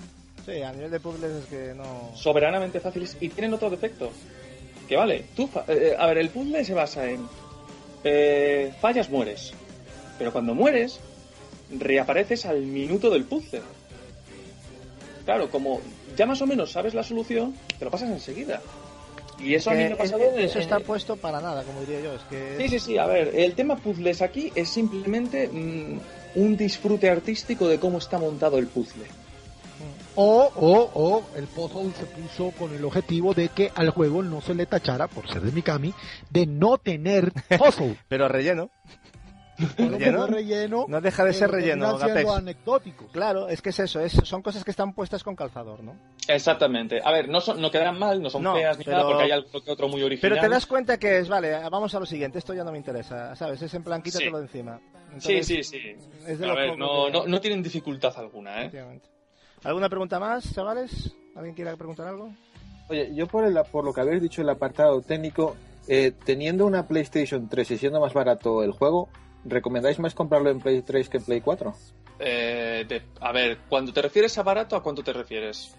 Sí, 0.46 0.62
a 0.62 0.74
nivel 0.74 0.92
de 0.92 1.00
puzzles 1.00 1.32
es 1.32 1.46
que 1.46 1.74
no. 1.74 2.12
Soberanamente 2.14 2.82
fáciles 2.82 3.16
y 3.22 3.30
tienen 3.30 3.54
otro 3.54 3.70
defecto. 3.70 4.12
Que 4.90 4.98
vale, 4.98 5.24
tú... 5.34 5.48
fa- 5.48 5.64
eh, 5.70 5.96
a 5.98 6.08
ver, 6.08 6.18
el 6.18 6.28
puzzle 6.30 6.66
se 6.66 6.74
basa 6.74 7.10
en... 7.10 7.26
eh, 8.04 8.74
fallas, 8.82 9.10
mueres. 9.10 9.54
Pero 10.18 10.34
cuando 10.34 10.54
mueres, 10.54 11.00
reapareces 11.72 12.46
al 12.46 12.64
minuto 12.64 13.10
del 13.10 13.24
puzzle. 13.24 13.62
Claro, 15.30 15.48
como 15.52 15.80
ya 16.18 16.26
más 16.26 16.42
o 16.42 16.48
menos 16.48 16.72
sabes 16.72 16.96
la 16.96 17.04
solución, 17.04 17.54
te 17.78 17.86
lo 17.86 17.92
pasas 17.92 18.10
enseguida. 18.10 18.64
Y 19.40 19.54
eso 19.54 19.70
a 19.70 19.76
mí 19.76 19.84
me 19.84 19.94
ha 19.94 19.96
pasado 19.96 20.24
es- 20.24 20.34
en- 20.34 20.40
eso 20.40 20.58
está 20.58 20.78
en- 20.78 20.84
puesto 20.84 21.18
para 21.18 21.40
nada, 21.40 21.62
como 21.66 21.82
diría 21.82 22.02
yo. 22.02 22.14
Es 22.14 22.22
que 22.32 22.56
Sí, 22.58 22.68
sí, 22.68 22.80
sí, 22.80 22.98
a 22.98 23.06
ver, 23.06 23.30
el 23.36 23.54
tema 23.54 23.76
puzzles 23.76 24.24
aquí 24.24 24.52
es 24.56 24.70
simplemente 24.70 25.48
mm, 25.48 26.00
un 26.40 26.58
disfrute 26.58 27.12
artístico 27.12 27.68
de 27.68 27.80
cómo 27.80 28.00
está 28.00 28.18
montado 28.18 28.58
el 28.58 28.66
puzzle. 28.66 29.04
O, 30.16 30.52
o, 30.56 30.90
o 30.96 31.24
el 31.38 31.46
puzzle 31.46 31.92
se 31.94 32.06
puso 32.08 32.50
con 32.58 32.74
el 32.74 32.84
objetivo 32.84 33.36
de 33.36 33.50
que 33.50 33.72
al 33.76 33.92
juego 33.92 34.24
no 34.24 34.42
se 34.42 34.56
le 34.56 34.66
tachara, 34.66 35.08
por 35.08 35.32
ser 35.32 35.44
de 35.44 35.52
Mikami, 35.52 35.94
de 36.32 36.48
no 36.48 36.80
tener 36.80 37.32
puzzle. 37.60 37.98
Pero 38.08 38.28
relleno. 38.28 38.72
¿Relleno? 39.78 40.28
relleno, 40.28 40.86
No 40.88 41.02
deja 41.02 41.26
de 41.26 41.34
ser 41.34 41.52
relleno, 41.52 41.98
siendo 41.98 42.08
Gapex. 42.08 42.30
anecdóticos. 42.30 43.12
Claro, 43.12 43.48
es 43.50 43.62
que 43.62 43.70
es 43.70 43.80
eso, 43.80 44.00
es, 44.00 44.14
son 44.24 44.42
cosas 44.42 44.64
que 44.64 44.72
están 44.72 44.94
puestas 44.94 45.24
con 45.24 45.36
calzador, 45.36 45.84
¿no? 45.84 45.96
Exactamente. 46.28 47.02
A 47.04 47.12
ver, 47.12 47.28
no, 47.30 47.42
son, 47.42 47.60
no 47.62 47.70
quedarán 47.72 47.98
mal, 48.00 48.22
no 48.22 48.30
son 48.30 48.44
No, 48.44 48.54
feas 48.56 48.78
ni 48.78 48.84
pero- 48.86 48.98
nada, 48.98 49.10
porque 49.10 49.24
hay 49.26 49.32
algo 49.32 49.62
que 49.64 49.72
otro 49.72 49.88
muy 49.88 50.02
original. 50.04 50.32
Pero 50.32 50.42
te 50.42 50.50
das 50.50 50.66
cuenta 50.66 50.98
que 50.98 51.20
es, 51.20 51.28
vale, 51.28 51.52
vamos 51.70 51.94
a 51.96 52.00
lo 52.00 52.06
siguiente, 52.06 52.38
esto 52.40 52.54
ya 52.54 52.64
no 52.64 52.72
me 52.72 52.78
interesa, 52.78 53.36
¿sabes? 53.36 53.62
Es 53.62 53.74
en 53.74 53.84
plan, 53.84 54.02
quítatelo 54.02 54.32
Sí. 54.32 54.38
de 54.38 54.42
encima. 54.44 54.80
Sí, 55.18 55.34
Entonces, 55.34 55.48
sí, 55.48 55.64
sí. 55.64 55.96
Es 56.28 56.40
de 56.40 56.50
A 56.50 56.54
ver, 56.54 56.78
no, 56.78 57.06
que- 57.08 57.12
no, 57.12 57.26
no 57.28 57.42
tienen 57.42 57.64
dificultad 57.64 58.14
alguna, 58.18 58.64
¿eh? 58.66 59.00
¿Alguna 59.64 59.90
pregunta 59.90 60.20
más, 60.20 60.54
chavales? 60.54 61.14
¿Alguien 61.36 61.56
quiere 61.56 61.76
preguntar 61.76 62.08
algo? 62.08 62.34
Oye, 62.90 63.14
yo 63.14 63.28
por, 63.28 63.44
el, 63.44 63.60
por 63.72 63.84
lo 63.84 63.94
que 63.94 64.02
habéis 64.02 64.22
dicho 64.22 64.42
el 64.42 64.50
apartado 64.50 65.02
técnico, 65.02 65.56
eh, 65.88 66.12
teniendo 66.26 66.66
una 66.66 66.88
PlayStation 66.88 67.48
3 67.50 67.72
y 67.72 67.78
siendo 67.78 68.00
más 68.00 68.14
barato 68.14 68.64
el 68.64 68.72
juego, 68.72 69.10
¿recomendáis 69.46 70.00
más 70.00 70.14
comprarlo 70.16 70.50
en 70.50 70.60
Play 70.60 70.82
3 70.82 71.10
que 71.10 71.18
en 71.18 71.24
Play 71.24 71.42
4? 71.42 71.74
Eh, 72.20 72.86
de- 72.88 73.04
a 73.22 73.32
ver, 73.32 73.60
cuando 73.70 73.94
te 73.94 74.02
refieres 74.02 74.38
a 74.38 74.44
barato, 74.44 74.76
¿a 74.76 74.84
cuánto 74.84 75.04
te 75.04 75.14
refieres? 75.14 75.76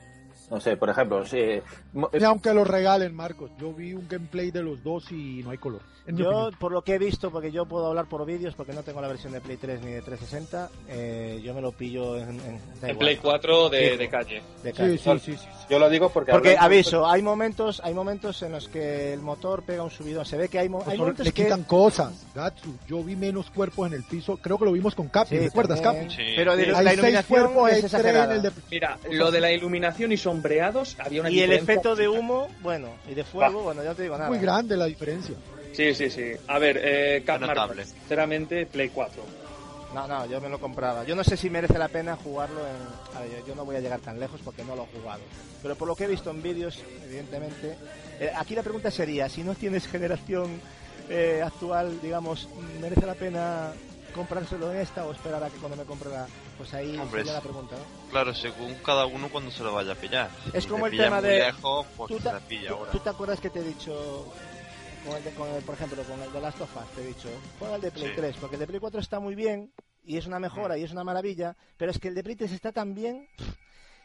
No 0.50 0.60
sé, 0.60 0.76
por 0.76 0.90
ejemplo, 0.90 1.24
si, 1.24 1.60
mo- 1.92 2.10
Y 2.12 2.22
aunque 2.24 2.52
lo 2.52 2.64
regalen, 2.64 3.14
Marcos, 3.14 3.50
yo 3.58 3.72
vi 3.72 3.94
un 3.94 4.08
gameplay 4.08 4.50
de 4.50 4.62
los 4.62 4.82
dos 4.82 5.10
y 5.12 5.42
no 5.44 5.50
hay 5.50 5.58
color. 5.58 5.80
Yo, 6.06 6.28
opinión. 6.28 6.54
por 6.58 6.72
lo 6.72 6.82
que 6.82 6.94
he 6.94 6.98
visto, 6.98 7.30
porque 7.30 7.52
yo 7.52 7.66
puedo 7.66 7.86
hablar 7.86 8.06
por 8.06 8.26
vídeos, 8.26 8.54
porque 8.56 8.72
no 8.72 8.82
tengo 8.82 9.00
la 9.00 9.06
versión 9.06 9.32
de 9.32 9.40
Play 9.40 9.58
3 9.58 9.80
ni 9.82 9.92
de 9.92 10.02
360, 10.02 10.68
eh, 10.88 11.40
yo 11.44 11.54
me 11.54 11.60
lo 11.60 11.70
pillo 11.70 12.16
en, 12.16 12.40
en- 12.82 12.98
Play 12.98 13.16
4 13.18 13.68
de, 13.68 13.96
de 13.96 14.08
calle. 14.08 14.42
de 14.64 14.72
calle. 14.72 14.98
Sí, 14.98 15.04
sí, 15.04 15.18
sí, 15.20 15.36
sí. 15.36 15.46
Yo 15.68 15.78
lo 15.78 15.88
digo 15.88 16.08
porque... 16.08 16.32
Porque 16.32 16.56
aviso, 16.58 17.06
hay 17.08 17.22
momentos, 17.22 17.80
hay 17.84 17.94
momentos 17.94 18.42
en 18.42 18.50
los 18.52 18.66
que 18.68 19.12
el 19.12 19.20
motor 19.20 19.62
pega 19.62 19.84
un 19.84 19.90
subidón. 19.90 20.24
Se 20.26 20.36
ve 20.36 20.48
que 20.48 20.58
hay, 20.58 20.68
mo- 20.68 20.82
hay 20.84 20.98
momentos 20.98 21.26
le 21.26 21.32
que 21.32 21.44
quitan 21.44 21.62
cosas, 21.62 22.26
Gatsu. 22.34 22.74
Yo 22.88 23.04
vi 23.04 23.14
menos 23.14 23.48
cuerpos 23.50 23.86
en 23.86 23.94
el 23.94 24.02
piso. 24.02 24.36
Creo 24.38 24.58
que 24.58 24.64
lo 24.64 24.72
vimos 24.72 24.96
con 24.96 25.06
Capi. 25.08 25.36
Sí, 25.36 25.44
¿Recuerdas, 25.44 25.80
también. 25.80 26.08
Capi? 26.08 26.16
Sí. 26.24 26.32
Pero 26.34 26.56
de- 26.56 26.64
Sí. 26.64 26.70
la 26.72 26.78
Hay 26.78 26.84
seis 26.86 26.98
iluminación 26.98 27.42
cuerpos 27.52 27.70
es 27.70 27.94
en 27.94 28.06
el 28.32 28.42
de... 28.42 28.50
Mira, 28.70 28.98
lo 29.12 29.30
de 29.30 29.40
la 29.40 29.52
iluminación 29.52 30.10
y 30.12 30.16
sombreados 30.40 30.96
había 30.98 31.20
una 31.20 31.30
Y 31.30 31.40
el 31.40 31.52
efecto 31.52 31.94
de 31.94 32.08
humo, 32.08 32.48
bueno, 32.62 32.88
y 33.08 33.14
de 33.14 33.24
fuego, 33.24 33.62
bueno, 33.62 33.82
ya 33.82 33.90
no 33.90 33.94
te 33.96 34.02
digo 34.02 34.16
nada. 34.16 34.28
Muy 34.30 34.38
grande 34.38 34.76
la 34.76 34.86
diferencia. 34.86 35.34
Sí, 35.72 35.94
sí, 35.94 36.10
sí. 36.10 36.32
A 36.48 36.58
ver, 36.58 36.80
eh. 36.82 37.22
Marcos, 37.26 37.86
sinceramente, 37.86 38.66
Play 38.66 38.88
4. 38.88 39.22
No, 39.94 40.06
no, 40.06 40.26
yo 40.26 40.40
me 40.40 40.48
lo 40.48 40.60
compraba. 40.60 41.04
Yo 41.04 41.16
no 41.16 41.24
sé 41.24 41.36
si 41.36 41.50
merece 41.50 41.76
la 41.78 41.88
pena 41.88 42.16
jugarlo 42.16 42.60
en... 42.60 43.16
a 43.16 43.20
ver, 43.22 43.30
yo- 43.40 43.46
yo 43.48 43.54
no 43.56 43.64
voy 43.64 43.74
a 43.76 43.80
llegar 43.80 43.98
tan 44.00 44.20
lejos 44.20 44.40
porque 44.44 44.62
no 44.64 44.76
lo 44.76 44.84
he 44.84 44.98
jugado. 44.98 45.20
Pero 45.62 45.74
por 45.74 45.88
lo 45.88 45.96
que 45.96 46.04
he 46.04 46.06
visto 46.08 46.30
en 46.30 46.42
vídeos, 46.42 46.78
evidentemente... 47.04 47.76
eh, 48.20 48.30
aquí 48.36 48.54
la 48.54 48.62
pregunta 48.62 48.90
sería, 48.92 49.28
si 49.28 49.42
no 49.42 49.54
tienes 49.56 49.88
generación 49.88 50.60
eh, 51.08 51.42
actual, 51.44 52.00
digamos, 52.00 52.48
¿merece 52.80 53.04
la 53.04 53.14
pena 53.14 53.72
comprárselo 54.14 54.72
en 54.72 54.78
esta 54.78 55.04
o 55.06 55.12
esperar 55.12 55.42
a 55.42 55.50
que 55.50 55.56
cuando 55.58 55.76
me 55.76 55.84
compre 55.84 56.10
la... 56.10 56.26
Pues 56.60 56.74
ahí 56.74 56.94
Hombre, 56.98 57.20
sería 57.22 57.32
la 57.32 57.40
pregunta, 57.40 57.74
¿no? 57.74 58.10
Claro, 58.10 58.34
según 58.34 58.74
cada 58.84 59.06
uno 59.06 59.30
cuando 59.30 59.50
se 59.50 59.62
lo 59.62 59.72
vaya 59.72 59.92
a 59.92 59.94
pillar. 59.94 60.28
Es 60.52 60.64
Si 60.64 60.68
como 60.68 60.84
te 60.90 60.96
el 60.96 61.02
tema 61.04 61.22
de- 61.22 61.38
lejos, 61.38 61.86
pues 61.96 62.08
¿Tú 62.08 62.18
se 62.18 62.22
te, 62.24 62.32
la 62.34 62.40
pilla 62.40 62.68
tú- 62.68 62.74
ahora. 62.74 62.90
tú 62.92 62.98
te 62.98 63.08
acuerdas 63.08 63.40
que 63.40 63.48
te 63.48 63.60
he 63.60 63.62
dicho, 63.62 64.26
con 65.06 65.16
el 65.16 65.24
de- 65.24 65.30
con 65.30 65.48
el- 65.48 65.62
por 65.62 65.74
ejemplo, 65.74 66.02
con 66.02 66.20
el 66.22 66.30
de 66.30 66.38
Last 66.38 66.60
of 66.60 66.76
Us, 66.76 66.82
te 66.94 67.00
he 67.00 67.06
dicho, 67.06 67.30
juega 67.58 67.76
el 67.76 67.80
de 67.80 67.90
Play 67.90 68.08
Sí. 68.08 68.12
3, 68.14 68.36
porque 68.38 68.56
el 68.56 68.60
de 68.60 68.66
Play 68.66 68.78
4 68.78 69.00
está 69.00 69.20
muy 69.20 69.34
bien 69.34 69.72
y 70.04 70.18
es 70.18 70.26
una 70.26 70.38
mejora 70.38 70.76
y 70.76 70.82
es 70.84 70.92
una 70.92 71.02
maravilla, 71.02 71.56
pero 71.78 71.90
es 71.92 71.98
que 71.98 72.08
el 72.08 72.14
de 72.14 72.22
Play 72.24 72.36
3 72.36 72.52
está 72.52 72.72
tan 72.72 72.94
bien 72.94 73.26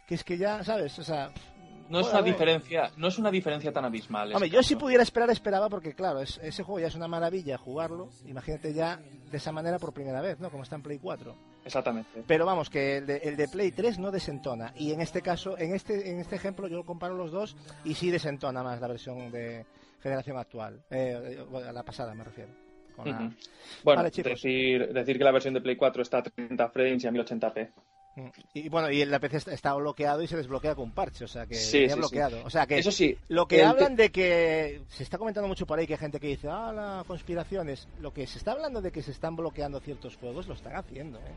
que 0.08 0.16
es 0.16 0.24
que 0.24 0.38
ya, 0.38 0.64
¿sabes? 0.64 0.98
O 0.98 1.04
sea, 1.04 1.32
No 1.90 2.00
es 2.00 2.08
una 2.08 2.22
diferencia, 2.22 2.92
no 2.98 3.08
es 3.08 3.18
una 3.20 3.30
diferencia 3.32 3.72
tan 3.72 3.86
abismal. 3.86 4.34
hombre, 4.34 4.50
yo 4.50 4.64
si 4.64 4.76
pudiera 4.76 5.04
esperar, 5.04 5.30
esperaba, 5.30 5.70
porque 5.70 5.94
claro, 5.94 6.20
es- 6.22 6.40
ese 6.44 6.64
juego 6.64 6.80
ya 6.80 6.88
es 6.88 6.96
una 6.96 7.08
maravilla 7.08 7.58
jugarlo, 7.58 8.10
imagínate 8.26 8.74
ya 8.74 8.98
de 9.30 9.38
esa 9.38 9.52
manera 9.52 9.78
por 9.78 9.94
primera 9.94 10.22
vez, 10.22 10.40
¿no? 10.40 10.50
Como 10.50 10.64
está 10.64 10.76
en 10.76 10.82
Play 10.82 10.98
4. 11.00 11.36
Exactamente. 11.64 12.24
Pero 12.28 12.46
vamos, 12.46 12.70
que 12.70 12.98
el 12.98 13.06
de, 13.08 13.18
el 13.18 13.36
de 13.38 13.48
Play 13.48 13.72
3 13.72 13.98
no 14.00 14.12
desentona. 14.12 14.72
Y 14.76 14.92
en 14.94 15.02
este 15.02 15.22
caso, 15.22 15.58
en 15.58 15.74
este, 15.76 16.10
en 16.12 16.20
este 16.20 16.36
ejemplo, 16.36 16.68
yo 16.68 16.84
comparo 16.86 17.16
los 17.16 17.32
dos 17.32 17.56
y 17.84 17.94
sí 17.96 18.12
desentona 18.12 18.62
más 18.64 18.80
la 18.82 18.88
versión 18.88 19.32
de 19.32 19.66
generación 20.02 20.38
actual. 20.38 20.84
Eh, 20.92 21.44
la 21.74 21.84
pasada 21.84 22.14
me 22.14 22.24
refiero. 22.24 22.52
Con 22.96 23.10
la- 23.10 23.16
Ujú. 23.18 23.24
Bueno, 23.84 24.04
Vale, 24.04 24.10
decir, 24.12 24.88
decir 24.94 25.18
que 25.18 25.24
la 25.24 25.32
versión 25.32 25.54
de 25.54 25.62
Play 25.62 25.76
4 25.76 26.02
está 26.04 26.20
a 26.20 26.24
30 26.24 26.70
frames 26.70 27.04
y 27.04 27.08
a 27.08 27.12
1080p. 27.12 27.72
Y 28.54 28.70
bueno, 28.70 28.90
y 28.90 29.02
el 29.02 29.12
de 29.12 29.20
PC 29.20 29.54
está, 29.54 29.74
bloqueado 29.74 30.22
y 30.22 30.28
se 30.28 30.38
desbloquea 30.38 30.74
con 30.74 30.86
un 30.86 30.92
parche, 30.92 31.26
o 31.26 31.28
sea 31.28 31.46
que 31.46 31.56
Sí, 31.56 31.90
sí, 31.90 31.96
bloqueado. 31.96 32.46
O 32.46 32.50
sea 32.50 32.66
que 32.66 32.78
Eso 32.78 32.92
sí, 32.92 33.18
lo 33.28 33.46
que 33.46 33.60
el 33.62 33.68
hablan 33.68 33.96
de 33.98 34.10
que 34.10 34.82
se 34.88 35.04
está 35.04 35.18
comentando 35.18 35.50
mucho 35.50 35.66
por 35.66 35.80
ahí 35.80 35.86
que 35.86 35.94
hay 35.94 36.00
gente 36.00 36.20
que 36.20 36.28
dice, 36.28 36.48
ah, 36.50 36.72
las 36.74 37.06
conspiraciones, 37.06 37.90
lo 38.00 38.14
que 38.14 38.26
se 38.26 38.38
está 38.38 38.54
hablando 38.54 38.82
de 38.82 38.92
que 38.92 39.02
se 39.02 39.12
están 39.12 39.36
bloqueando 39.36 39.82
ciertos 39.82 40.16
juegos, 40.16 40.48
lo 40.48 40.54
están 40.54 40.78
haciendo, 40.78 41.20
¿eh? 41.20 41.34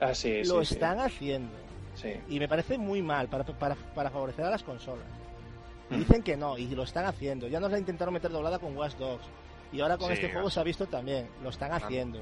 Ah, 0.00 0.14
sí, 0.14 0.44
lo 0.44 0.62
están 0.62 0.98
haciendo. 0.98 1.52
Sí. 1.94 2.14
Y 2.28 2.38
me 2.38 2.48
parece 2.48 2.78
muy 2.78 3.02
mal 3.02 3.28
para, 3.28 3.44
para, 3.44 3.74
para 3.74 4.10
favorecer 4.10 4.44
a 4.46 4.50
las 4.50 4.62
consolas. 4.62 5.06
Mm. 5.90 5.98
Dicen 5.98 6.22
que 6.22 6.36
no, 6.36 6.58
y 6.58 6.66
lo 6.68 6.82
están 6.84 7.04
haciendo. 7.04 7.48
Ya 7.48 7.60
nos 7.60 7.70
la 7.70 7.78
intentaron 7.78 8.14
meter 8.14 8.30
doblada 8.30 8.58
con 8.58 8.76
Watch 8.76 8.94
Dogs. 8.96 9.24
Y 9.72 9.80
ahora 9.80 9.98
con 9.98 10.10
este 10.12 10.30
juego 10.30 10.48
ah. 10.48 10.50
se 10.50 10.60
ha 10.60 10.62
visto 10.62 10.86
también. 10.86 11.28
Lo 11.42 11.50
están 11.50 11.72
haciendo. 11.72 12.20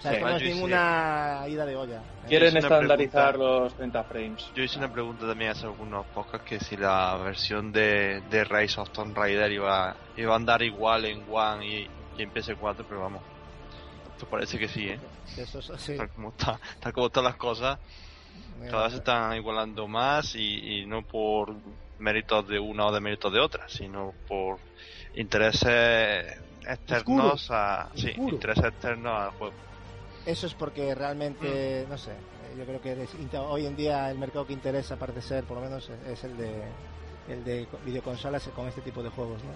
O 0.00 0.02
sea, 0.02 0.12
Sí. 0.12 0.16
esto 0.16 0.28
no 0.28 0.30
es 0.30 0.34
Ah, 0.34 0.38
yo 0.38 0.44
hice- 0.46 0.54
ninguna 0.54 1.44
ida 1.48 1.66
de 1.66 1.76
olla. 1.76 2.02
Quieren 2.26 2.56
estandarizar 2.56 3.32
pregunta. 3.34 3.60
los 3.60 3.76
30 3.76 4.04
frames. 4.04 4.50
Yo 4.54 4.62
hice 4.62 4.78
una 4.78 4.90
pregunta 4.90 5.26
también 5.26 5.50
hace 5.50 5.66
algunos 5.66 6.06
podcasts 6.06 6.46
que 6.48 6.58
si 6.58 6.76
la 6.78 7.18
versión 7.18 7.70
de, 7.70 8.22
de 8.22 8.44
Rise 8.44 8.80
of 8.80 8.90
Tomb 8.92 9.14
Raider 9.14 9.52
iba, 9.52 9.94
iba 10.16 10.32
a 10.32 10.36
andar 10.36 10.62
igual 10.62 11.04
en 11.04 11.26
One 11.28 11.66
y, 11.66 11.90
y 12.14 12.22
en 12.22 12.32
PS4, 12.32 12.86
pero 12.88 13.02
vamos. 13.02 13.22
Esto 14.06 14.26
parece 14.26 14.58
que 14.58 14.68
sí, 14.68 14.88
¿eh? 14.88 15.00
Eso 15.36 15.60
sí. 15.60 15.96
Tal 15.98 16.10
como, 16.12 16.30
está, 16.30 16.58
tal 16.80 16.92
como 16.94 17.06
están 17.08 17.24
las 17.24 17.36
cosas, 17.36 17.78
cada 18.70 18.84
vez 18.84 18.92
se 18.92 18.98
están 18.98 19.34
igualando 19.36 19.86
más 19.86 20.34
y, 20.34 20.80
y 20.80 20.86
no 20.86 21.02
por 21.04 21.54
méritos 21.98 22.48
de 22.48 22.58
una 22.58 22.86
o 22.86 22.92
de 22.92 23.00
méritos 23.00 23.30
de 23.32 23.40
otra, 23.40 23.68
sino 23.68 24.14
por 24.26 24.60
intereses 25.12 26.24
externos 26.66 27.46
a 27.50 27.90
sí, 27.94 28.12
intereses 28.16 28.64
externos 28.64 29.12
al 29.20 29.30
juego. 29.32 29.56
Eso 30.26 30.46
es 30.46 30.54
porque 30.54 30.94
realmente, 30.94 31.84
Mm. 31.86 31.90
no 31.90 31.98
sé, 31.98 32.10
eh, 32.12 32.54
yo 32.58 32.64
creo 32.64 32.80
que 32.80 33.06
hoy 33.38 33.66
en 33.66 33.76
día 33.76 34.10
el 34.10 34.18
mercado 34.18 34.46
que 34.46 34.52
interesa 34.52 34.96
parece 34.96 35.22
ser, 35.22 35.44
por 35.44 35.56
lo 35.58 35.62
menos, 35.64 35.88
es- 35.88 36.12
es 36.18 36.24
el 36.24 36.36
de 36.36 36.62
el 37.28 37.44
de 37.44 37.66
co- 37.70 37.78
videoconsolas 37.84 38.48
con 38.56 38.66
este 38.66 38.80
tipo 38.80 39.02
de 39.04 39.08
juegos, 39.10 39.38
¿no? 39.44 39.50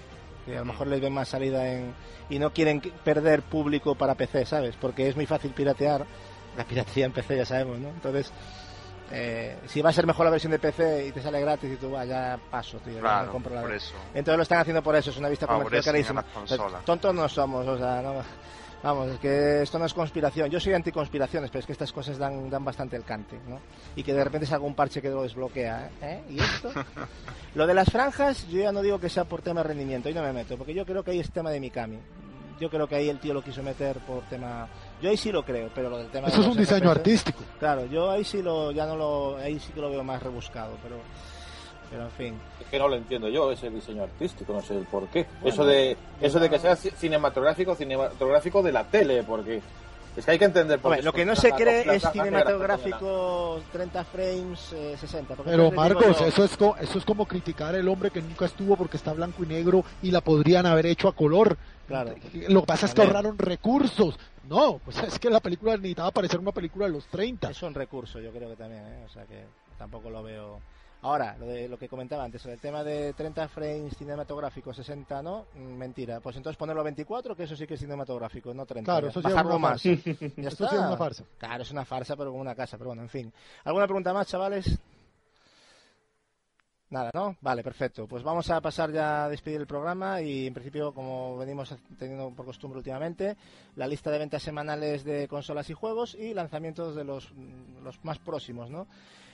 Que 0.47 0.57
a 0.57 0.61
lo 0.61 0.65
Mm. 0.65 0.69
mejor 0.69 0.87
les 0.87 1.01
ven 1.01 1.13
más 1.13 1.29
salida 1.29 1.67
en 1.73 1.93
y 2.29 2.39
no 2.39 2.53
quieren 2.53 2.81
perder 2.81 3.43
público 3.43 3.95
para 3.97 4.15
PC, 4.15 4.45
¿sabes? 4.47 4.77
Porque 4.81 5.09
es 5.09 5.17
muy 5.17 5.27
fácil 5.27 5.51
piratear, 5.53 6.07
la 6.57 6.65
piratería 6.65 7.07
en 7.07 7.13
PC 7.13 7.37
ya 7.37 7.45
sabemos, 7.45 7.79
¿no? 7.79 7.89
Entonces 7.89 8.31
Eh, 9.11 9.59
si 9.67 9.83
va 9.83 9.91
a 9.91 9.93
ser 9.93 10.07
mejor 10.07 10.25
la 10.25 10.31
versión 10.31 10.51
de 10.51 10.59
PC 10.59 11.07
y 11.09 11.13
te 11.13 11.21
sale 11.21 11.39
gratis 11.39 11.71
y 11.71 11.77
tú 11.77 11.91
vaya 11.91 12.39
paso, 12.51 12.79
tío. 12.79 12.99
Claro, 13.01 13.27
no 13.27 13.33
compro 13.33 13.55
la- 13.55 13.61
por 13.61 13.73
eso. 13.75 13.95
Entonces 14.15 14.37
lo 14.39 14.43
están 14.43 14.59
haciendo 14.61 14.83
por 14.83 14.97
eso, 14.97 15.11
es 15.11 15.19
una 15.19 15.29
vista 15.29 15.47
comercial 15.47 15.83
Favorecen 15.83 16.17
a 16.19 16.23
carísima. 16.23 16.83
Tontos 16.87 17.15
no 17.15 17.29
somos, 17.29 17.67
o 17.69 17.77
sea, 17.77 18.01
no, 18.01 18.15
vamos, 18.85 19.09
es 19.09 19.19
que 19.19 19.63
esto 19.63 19.79
no 19.79 19.87
es 19.87 19.95
conspiración. 19.95 20.51
Yo 20.51 20.61
soy 20.61 20.75
anticonspiraciones, 20.75 21.51
pero 21.51 21.61
es 21.61 21.67
que 21.67 21.73
estas 21.73 21.93
cosas 21.93 22.19
dan, 22.19 22.51
dan 22.51 22.65
bastante 22.65 22.97
el 22.97 23.05
cante, 23.05 23.39
¿no? 23.49 23.59
Y 23.97 24.03
que 24.03 24.13
de 24.13 24.23
repente 24.23 24.47
salga 24.47 24.67
un 24.67 24.75
parche 24.75 25.01
que 25.03 25.09
lo 25.09 25.23
desbloquea, 25.23 25.91
¿eh? 26.03 26.23
¿Y 26.31 26.39
esto? 26.39 26.71
lo 27.55 27.67
de 27.67 27.75
las 27.75 27.91
franjas, 27.91 28.47
yo 28.49 28.61
ya 28.61 28.73
no 28.73 28.83
digo 28.83 29.01
que 29.01 29.09
sea 29.09 29.25
por 29.25 29.43
tema 29.43 29.63
de 29.63 29.69
rendimiento, 29.69 30.09
ahí 30.09 30.15
no 30.15 30.23
me 30.23 30.33
meto, 30.33 30.57
porque 30.57 30.75
yo 30.75 30.85
creo 30.85 31.03
que 31.03 31.13
ahí 31.13 31.21
es 31.21 31.31
tema 31.31 31.51
de 31.51 31.61
Mikami. 31.61 31.99
Yo 32.61 32.71
creo 32.71 32.87
que 32.87 32.95
ahí 32.95 33.09
el 33.09 33.19
tío 33.19 33.35
lo 33.35 33.43
quiso 33.43 33.65
meter 33.65 33.99
por 34.01 34.23
tema... 34.25 34.69
Yo 35.03 35.11
ahí 35.11 35.17
sí 35.17 35.33
lo 35.33 35.45
creo, 35.45 35.71
pero 35.75 35.91
lo 35.91 35.99
del 35.99 36.09
tema 36.11 36.29
Eso 36.29 36.37
de 36.37 36.43
es 36.45 36.53
un 36.53 36.57
diseño 36.57 36.91
FPS, 36.91 36.99
artístico. 36.99 37.41
Claro, 37.59 37.87
yo 37.87 38.11
ahí 38.11 38.23
sí 38.23 38.43
lo, 38.43 38.71
ya 38.71 38.87
no 38.87 38.97
lo, 38.97 39.37
ahí 39.39 39.59
sí 39.59 39.73
que 39.73 39.81
lo 39.81 39.91
veo 39.91 40.05
más 40.05 40.23
rebuscado, 40.23 40.77
pero, 40.83 40.97
pero 41.91 42.05
en 42.05 42.11
fin. 42.11 42.35
Es 42.61 42.67
que 42.67 42.79
no 42.79 42.89
lo 42.89 42.97
entiendo 42.97 43.29
yo, 43.29 43.51
ese 43.53 43.71
diseño 43.71 44.03
artístico, 44.03 44.53
no 44.53 44.63
sé 44.63 44.77
el 44.77 44.85
por 44.85 45.07
qué. 45.09 45.27
Bueno, 45.41 45.49
eso 45.49 45.65
de 45.65 45.97
eso 46.21 46.39
de 46.41 46.51
que 46.51 46.59
sea 46.59 46.73
ci- 46.75 46.93
cinematográfico, 46.95 47.75
cinematográfico 47.75 48.63
de 48.63 48.73
la 48.73 48.85
tele, 48.85 49.23
porque 49.23 49.61
es 50.17 50.25
que 50.25 50.31
hay 50.31 50.39
que 50.39 50.45
entender 50.45 50.79
por 50.79 50.91
Hombre, 50.91 51.01
qué 51.01 51.05
lo 51.05 51.13
que 51.13 51.25
no 51.25 51.35
se 51.37 51.51
cree 51.53 51.85
es 51.97 52.05
cinematográfico 52.13 53.61
30 53.73 54.05
frames, 54.05 54.73
eh, 54.73 54.97
60. 54.99 55.35
porque 55.35 55.51
Pero 55.51 55.71
Marcos, 55.73 56.21
eso 56.21 56.45
es, 56.45 56.57
co- 56.57 56.77
eso 56.81 56.99
es 56.99 57.05
como 57.05 57.27
criticar 57.27 57.75
al 57.75 57.89
hombre 57.89 58.11
que 58.11 58.23
nunca 58.23 58.47
estuvo 58.47 58.77
porque 58.77 58.97
está 58.97 59.13
blanco 59.13 59.43
y 59.43 59.47
negro 59.47 59.85
y 60.03 60.11
la 60.11 60.21
podrían 60.21 60.67
haber 60.67 60.87
hecho 60.87 61.09
a 61.09 61.13
color. 61.15 61.57
Claro. 61.87 62.15
Lo 62.49 62.61
que 62.63 62.67
pasa 62.67 62.87
es 62.87 62.95
que 62.95 63.03
ahorraron 63.03 63.37
recursos. 63.39 64.19
No, 64.49 64.79
pues 64.85 64.99
es 64.99 65.19
que 65.19 65.31
la 65.31 65.41
película 65.41 65.73
necesitaba 65.77 66.11
parecer 66.11 66.39
una 66.41 66.53
película 66.53 66.87
de 66.87 66.93
los 66.93 67.07
30. 67.07 67.51
Es 67.51 67.63
un 67.63 67.75
recurso, 67.75 68.21
yo 68.21 68.31
creo 68.31 68.49
que 68.51 68.57
también, 68.57 68.83
¿eh? 68.85 69.05
o 69.09 69.13
sea 69.13 69.25
que 69.25 69.45
tampoco 69.79 70.11
lo 70.11 70.23
veo. 70.23 70.61
Ahora, 71.05 71.37
lo, 71.39 71.45
de, 71.45 71.69
lo 71.69 71.77
que 71.77 71.87
comentaba 71.87 72.25
antes, 72.25 72.47
el 72.47 72.59
tema 72.59 72.83
de 72.83 73.13
30 73.13 73.47
frames 73.49 73.95
cinematográficos, 73.95 74.75
60 74.77 75.23
no, 75.23 75.49
mm, 75.55 75.59
mentira. 75.77 76.21
Pues 76.21 76.35
entonces 76.37 76.57
ponerlo 76.57 76.81
a 76.81 76.85
24, 76.85 77.37
que 77.37 77.43
eso 77.43 77.55
sí 77.55 77.67
que 77.67 77.75
es 77.75 77.81
cinematográfico, 77.81 78.55
no 78.55 78.65
30. 78.65 78.91
Claro, 78.91 79.09
eso 79.09 79.19
es 79.21 79.25
Bajarlo 79.25 79.57
una 79.57 79.69
más. 79.69 79.83
farsa. 79.83 80.11
Ya 80.39 80.49
Esto 80.49 80.65
está. 80.65 80.69
sí 80.71 80.77
es 80.77 80.81
una 80.81 80.97
farsa. 80.97 81.25
Claro, 81.37 81.63
es 81.63 81.71
una 81.71 81.85
farsa, 81.85 82.17
pero 82.17 82.31
como 82.31 82.41
una 82.41 82.55
casa, 82.55 82.79
pero 82.79 82.89
bueno, 82.89 83.03
en 83.03 83.11
fin. 83.11 83.31
¿Alguna 83.65 83.85
pregunta 83.87 84.15
más, 84.15 84.29
chavales? 84.29 84.79
Nada, 86.89 87.11
¿no? 87.13 87.37
Vale, 87.43 87.63
perfecto. 87.63 88.07
Pues 88.07 88.23
vamos 88.23 88.49
a 88.49 88.63
pasar 88.63 88.91
ya 88.91 89.27
a 89.27 89.29
despedir 89.29 89.61
el 89.61 89.67
programa 89.67 90.23
y 90.23 90.47
en 90.47 90.55
principio, 90.55 90.95
como 90.95 91.37
venimos 91.37 91.75
teniendo 91.99 92.31
por 92.31 92.47
costumbre 92.47 92.79
últimamente, 92.79 93.37
la 93.77 93.87
lista 93.87 94.11
de 94.11 94.19
ventas 94.21 94.43
semanales 94.43 95.05
de 95.05 95.29
consolas 95.29 95.69
y 95.69 95.75
juegos 95.75 96.15
y 96.15 96.33
lanzamientos 96.33 96.95
de 96.95 97.05
los, 97.05 97.31
los 97.83 98.03
más 98.05 98.19
próximos, 98.21 98.71
¿no? 98.71 98.87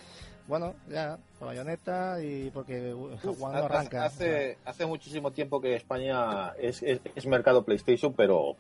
Bueno, 0.48 0.76
ya, 0.90 1.18
por 1.40 1.48
bayoneta 1.48 2.22
y 2.22 2.52
porque 2.52 2.94
One 2.94 3.18
no 3.40 3.48
Hace- 3.48 3.58
arranca. 3.66 4.06
Hace, 4.06 4.58
hace 4.64 4.86
muchísimo 4.86 5.32
tiempo 5.32 5.60
que 5.60 5.76
España 5.76 6.50
es, 6.60 6.84
es, 6.84 7.00
es 7.16 7.26
mercado 7.26 7.64
PlayStation, 7.64 8.14
pero 8.14 8.56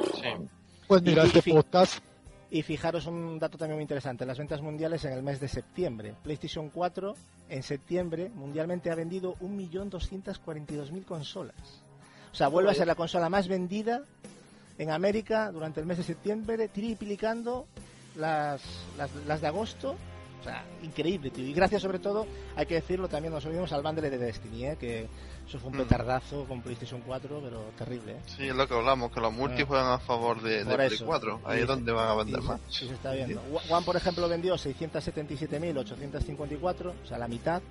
Pues 0.87 1.01
mira, 1.03 1.23
este 1.23 1.41
podcast 1.51 1.99
Y 2.49 2.63
fijaros 2.63 3.05
un 3.05 3.37
dato 3.37 3.57
también 3.57 3.75
muy 3.77 3.83
interesante, 3.83 4.25
las 4.25 4.37
ventas 4.39 4.61
mundiales 4.61 5.05
en 5.05 5.13
el 5.13 5.21
mes 5.21 5.39
de 5.39 5.47
septiembre. 5.47 6.15
PlayStation 6.23 6.69
4 6.69 7.15
en 7.49 7.61
septiembre 7.63 8.29
mundialmente 8.33 8.89
ha 8.89 8.95
vendido 8.95 9.35
1.242.000 9.35 11.05
consolas. 11.05 11.55
O 12.31 12.35
sea, 12.35 12.47
vuelve 12.47 12.71
a 12.71 12.73
ser 12.73 12.87
la 12.87 12.95
consola 12.95 13.29
más 13.29 13.47
vendida 13.47 14.01
en 14.77 14.89
América 14.91 15.51
durante 15.51 15.79
el 15.79 15.85
mes 15.85 15.97
de 15.97 16.03
septiembre, 16.03 16.67
triplicando 16.67 17.65
las, 18.15 18.61
las, 18.97 19.09
las 19.27 19.41
de 19.41 19.47
agosto. 19.47 19.95
Sea, 20.45 20.63
increíble, 20.83 21.31
tío. 21.31 21.45
Y 21.45 21.51
gracias 21.53 21.81
sobre 21.81 21.99
todo, 21.99 22.25
hay 22.55 22.65
que 22.67 22.75
decirlo, 22.75 23.07
también 23.09 23.33
nos 23.33 23.43
unimos 23.45 23.71
al 23.73 23.81
bundle 23.83 24.09
de 24.09 24.17
Destiny, 24.17 24.65
¿eh? 24.67 24.77
que 24.79 25.07
eso 25.47 25.59
fue 25.59 25.69
un 25.71 25.75
Mm. 25.77 25.81
petardazo 25.81 26.45
con 26.45 26.61
PlayStation 26.61 27.01
4, 27.05 27.41
pero 27.43 27.65
terrible. 27.77 28.13
¿eh? 28.13 28.17
Sí, 28.27 28.47
es 28.47 28.55
lo 28.55 28.65
que 28.67 28.73
hablamos, 28.75 29.11
que 29.11 29.19
los 29.21 29.33
multi 29.33 29.63
Ah. 29.63 29.65
juegan 29.67 29.87
a 29.91 29.99
favor 29.99 30.41
de, 30.41 30.63
de 30.63 30.75
Play 30.75 30.87
eso. 30.93 31.05
4. 31.05 31.41
Ahí 31.45 31.57
Sí, 31.57 31.61
es 31.63 31.67
donde 31.67 31.91
van 31.91 32.07
a 32.09 32.15
vender 32.15 32.41
sí, 32.41 32.47
más. 32.47 32.61
sí 32.69 32.87
se 32.87 32.93
está 32.93 33.11
viendo. 33.13 33.41
One, 33.69 33.85
por 33.85 33.95
ejemplo, 33.95 34.27
vendió 34.29 34.55
677.854, 34.55 36.93
o 37.03 37.07
sea, 37.07 37.17
la 37.17 37.27
mitad 37.27 37.61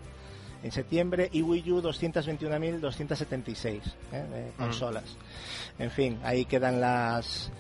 en 0.63 0.73
septiembre, 0.73 1.29
y 1.33 1.43
Wii 1.43 1.73
U 1.73 1.83
221.276 1.83 3.81
¿eh? 4.13 4.51
Mm. 4.57 4.61
consolas. 4.61 5.05
En 5.79 5.91
fin, 5.91 6.19
ahí 6.25 6.45
quedan 6.47 6.81
las 6.81 7.51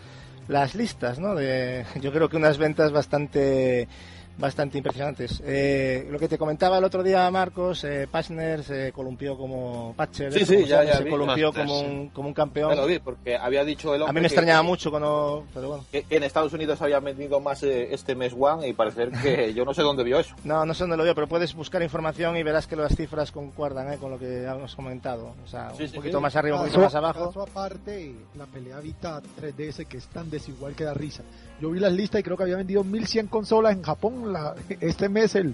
las 0.48 0.74
listas, 0.74 1.18
¿no? 1.18 1.34
De, 1.34 1.84
yo 2.00 2.12
creo 2.12 2.28
que 2.28 2.36
unas 2.36 2.58
ventas 2.58 2.92
bastante 2.92 3.88
bastante 4.38 4.78
impresionantes. 4.78 5.42
Eh, 5.44 6.08
lo 6.10 6.18
que 6.18 6.28
te 6.28 6.38
comentaba 6.38 6.78
el 6.78 6.84
otro 6.84 7.02
día, 7.02 7.30
Marcos, 7.30 7.84
eh, 7.84 8.08
Pachner 8.10 8.64
se 8.64 8.92
columpió 8.92 9.36
como 9.36 9.94
Patcher, 9.96 10.32
Sí, 10.32 10.40
¿eh? 10.40 10.46
sí, 10.46 10.64
ya- 10.66 10.80
se, 10.80 10.86
ya 10.86 10.96
se 10.98 11.04
vi. 11.04 11.10
columpió 11.10 11.52
como 11.52 11.80
un, 11.80 12.08
como 12.08 12.28
un 12.28 12.34
campeón. 12.34 12.70
ya 12.70 12.76
lo 12.80 12.86
vi, 12.86 12.98
porque 12.98 13.36
había 13.36 13.64
dicho 13.64 13.94
el 13.94 14.02
A 14.02 14.04
hombre 14.06 14.20
mí 14.20 14.22
me 14.24 14.28
que- 14.28 14.34
extrañaba 14.34 14.62
mucho 14.62 14.90
cuando, 14.90 15.44
pero 15.54 15.68
bueno. 15.68 15.84
que, 15.90 16.02
que 16.02 16.16
en 16.16 16.22
Estados 16.24 16.52
Unidos 16.52 16.80
había 16.82 17.00
vendido 17.00 17.40
más 17.40 17.62
eh, 17.62 17.94
este 17.94 18.14
mes 18.14 18.34
One 18.38 18.66
y 18.68 18.72
parecer 18.72 19.10
que 19.22 19.52
yo 19.54 19.64
no 19.64 19.72
sé 19.74 19.82
dónde 19.82 20.02
vio 20.04 20.18
eso. 20.18 20.34
No, 20.44 20.66
no 20.66 20.74
sé 20.74 20.84
dónde 20.84 20.96
lo 20.96 21.04
veo, 21.04 21.14
pero 21.14 21.28
puedes 21.28 21.54
buscar 21.54 21.82
información 21.82 22.36
y 22.36 22.42
verás 22.42 22.66
que 22.66 22.76
las 22.76 22.94
cifras 22.96 23.30
concuerdan 23.30 23.92
¿eh? 23.92 23.98
con 23.98 24.10
lo 24.10 24.18
que 24.18 24.44
hemos 24.44 24.74
comentado. 24.74 25.34
O 25.44 25.46
sea, 25.48 25.70
Sí, 25.76 25.84
un 25.84 25.88
sí, 25.90 25.94
poquito 25.96 26.18
sí. 26.18 26.22
más 26.22 26.36
arriba, 26.36 26.56
un 26.56 26.62
poquito 26.62 26.80
Caso- 26.80 26.86
más 26.86 26.94
abajo. 26.94 27.26
caso 27.28 27.42
aparte, 27.42 28.14
la 28.36 28.46
pelea 28.46 28.80
Vita 28.80 29.22
3DS 29.40 29.86
que 29.86 29.98
es 29.98 30.06
tan 30.08 30.28
desigual 30.30 30.74
que 30.74 30.84
da 30.84 30.94
risa. 30.94 31.22
Yo 31.60 31.70
vi 31.70 31.80
las 31.80 31.92
listas 31.92 32.20
y 32.20 32.24
creo 32.24 32.36
que 32.36 32.42
había 32.42 32.56
vendido 32.56 32.82
1100 32.84 33.28
consolas 33.28 33.74
en 33.76 33.82
Japón 33.82 34.32
la- 34.32 34.54
este 34.80 35.08
mes, 35.08 35.34
el, 35.34 35.50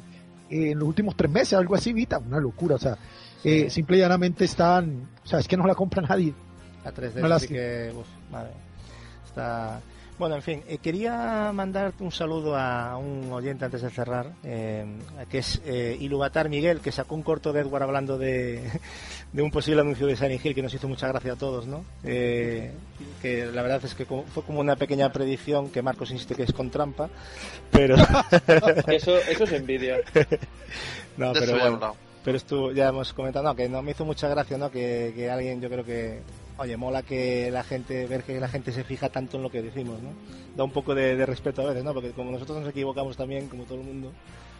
eh, 0.51 0.71
en 0.73 0.79
los 0.79 0.89
últimos 0.89 1.17
tres 1.17 1.31
meses, 1.31 1.55
algo 1.55 1.75
así, 1.75 1.93
Vita, 1.93 2.19
una 2.19 2.41
locura. 2.41 2.77
O 2.77 2.79
sea, 2.79 2.97
eh, 3.45 3.69
simple 3.71 3.97
y 3.97 4.01
llanamente 4.01 4.45
están, 4.45 5.09
o 5.25 5.27
sea, 5.27 5.39
es 5.39 5.47
que 5.49 5.57
no 5.57 5.67
la 5.67 5.75
compra 5.75 6.03
nadie. 6.03 6.33
La 6.85 6.93
3D, 6.93 7.19
Una 7.23 7.37
así 7.37 7.47
lástima. 7.47 7.59
que, 7.59 7.93
uf, 7.97 8.07
madre. 8.33 8.51
Está... 9.27 9.81
Bueno, 10.21 10.35
en 10.37 10.43
fin, 10.43 10.63
eh, 10.69 10.77
quería 10.77 11.51
mandar 11.55 11.95
un 11.99 12.13
saludo 12.13 12.55
a 12.55 12.99
un 12.99 13.33
oyente 13.33 13.65
antes 13.65 13.81
de 13.81 13.89
cerrar, 13.89 14.27
eh, 14.45 14.85
que 15.31 15.39
es 15.39 15.63
eh, 15.65 15.97
Iluvatar 15.99 16.51
Miguel, 16.51 16.81
que 16.81 16.93
sacó 16.93 17.15
un 17.15 17.23
corto 17.23 17.55
de 17.55 17.63
Edward 17.63 17.85
hablando 17.85 18.19
de, 18.19 18.61
de 19.33 19.43
un 19.43 19.51
posible 19.51 19.81
anuncio 19.81 20.07
de 20.07 20.17
Silent 20.17 20.45
Hill 20.45 20.55
que 20.55 20.61
nos 20.61 20.75
hizo 20.75 20.89
mucha 20.89 21.09
gracia 21.09 21.33
a 21.33 21.37
todos, 21.37 21.67
¿no? 21.67 21.87
Eh, 22.05 22.71
que 23.23 23.47
la 23.47 23.63
verdad 23.63 23.81
es 23.83 23.95
que 23.95 24.05
como- 24.05 24.25
fue 24.25 24.43
como 24.43 24.61
una 24.61 24.77
pequeña 24.77 25.11
predicción 25.11 25.71
que 25.71 25.81
Marcos 25.81 26.11
insiste 26.11 26.35
que 26.35 26.43
es 26.43 26.53
con 26.53 26.69
trampa, 26.71 27.09
pero... 27.71 27.97
Eso, 28.89 29.17
eso 29.17 29.45
es 29.45 29.53
envidia. 29.53 30.01
no, 31.17 31.33
pero 31.33 31.53
bueno. 31.59 31.97
Pero 32.23 32.37
esto 32.37 32.73
ya 32.73 32.89
hemos 32.89 33.15
comentado, 33.15 33.47
no, 33.47 33.57
que 33.57 33.71
no 33.71 33.81
me 33.81 33.93
hizo 33.93 34.05
mucha 34.05 34.29
gracia, 34.29 34.59
¿no? 34.59 34.71
Que, 34.71 35.15
que 35.17 35.31
alguien, 35.31 35.63
yo 35.63 35.71
creo 35.71 35.83
que, 35.83 36.21
oye, 36.61 36.77
mola 36.77 37.03
que 37.03 37.51
la 37.51 37.65
gente, 37.65 38.07
ver 38.07 38.23
que 38.23 38.39
la 38.39 38.49
gente 38.49 38.71
se 38.71 38.85
fija 38.85 39.09
tanto 39.09 39.39
en 39.39 39.43
lo 39.43 39.51
que 39.51 39.63
decimos, 39.63 40.01
¿no? 40.03 40.11
Da 40.57 40.63
un 40.63 40.71
poco 40.71 40.95
de, 40.95 41.17
de 41.17 41.27
respeto 41.27 41.63
a 41.63 41.67
veces, 41.67 41.83
¿no? 41.83 41.95
Porque 41.95 42.11
como 42.11 42.31
nosotros 42.31 42.59
nos 42.59 42.69
equivocamos 42.69 43.17
también, 43.17 43.49
como 43.49 43.65
todo 43.65 43.79
el 43.79 43.85
mundo. 43.85 44.13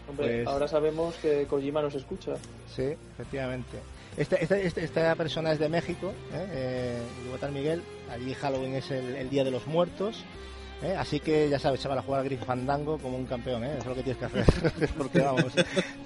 Hombre, 0.09 0.39
Pues- 0.39 0.47
ahora 0.49 0.67
sabemos 0.67 1.15
que 1.17 1.47
Kojima 1.47 1.83
nos 1.83 1.95
escucha. 1.95 2.37
Sí, 2.75 2.95
efectivamente. 3.15 3.79
Esta, 4.17 4.37
esta, 4.37 4.59
esta, 4.59 4.81
esta 4.81 5.15
persona 5.15 5.53
es 5.53 5.59
de 5.59 5.69
México, 5.69 6.13
¿eh? 6.33 6.47
eh 6.53 7.03
Yucatán 7.27 7.53
Miguel. 7.53 7.83
Allí 8.11 8.35
Halloween 8.35 8.75
es 8.75 8.91
el, 8.91 9.17
el 9.17 9.29
Día 9.29 9.45
de 9.45 9.51
los 9.51 9.67
Muertos. 9.67 10.25
¿eh? 10.83 10.97
Así 10.99 11.21
que 11.21 11.49
ya 11.49 11.59
sabes, 11.59 11.81
chaval, 11.81 11.99
a 11.99 12.03
jugar 12.03 12.21
al 12.21 12.27
Grifo 12.27 12.47
Fandango 12.47 12.99
como 12.99 13.17
un 13.17 13.27
campeón, 13.27 13.63
¿eh? 13.65 13.73
Eso 13.73 13.81
es 13.81 13.87
lo 13.87 13.95
que 13.95 14.03
tienes 14.03 14.19
que 14.19 14.25
hacer. 14.25 14.91
Porque 14.99 15.21
vamos, 15.21 15.53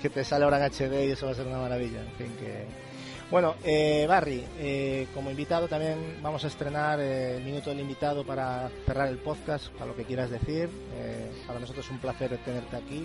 que 0.03 0.11
te 0.11 0.25
sale 0.25 0.45
ahora 0.45 0.59
en 0.59 0.73
HD 0.73 1.07
y 1.07 1.13
eso 1.13 1.27
va 1.27 1.33
a 1.33 1.35
ser 1.37 1.47
una 1.47 1.59
maravilla. 1.59 2.01
En 2.01 2.13
fin, 2.13 2.37
que... 2.39 2.94
Bueno, 3.31 3.55
eh, 3.65 4.07
Barry, 4.09 4.45
eh, 4.59 5.09
como 5.15 5.31
invitado 5.31 5.67
también 5.67 6.19
vamos 6.23 6.45
a 6.45 6.49
estrenar 6.49 7.01
eh, 7.01 7.37
el 7.39 7.43
minuto 7.45 7.71
del 7.71 7.81
invitado 7.81 8.25
para 8.25 8.71
cerrar 8.87 9.09
el 9.09 9.19
podcast, 9.19 9.69
para 9.73 9.87
lo 9.87 9.97
que 9.97 10.05
quieras 10.05 10.31
decir. 10.31 10.69
Eh, 10.95 11.31
para 11.47 11.59
nosotros 11.59 11.85
es 11.85 11.91
un 11.91 11.99
placer 11.99 12.37
tenerte 12.45 12.77
aquí, 12.77 12.99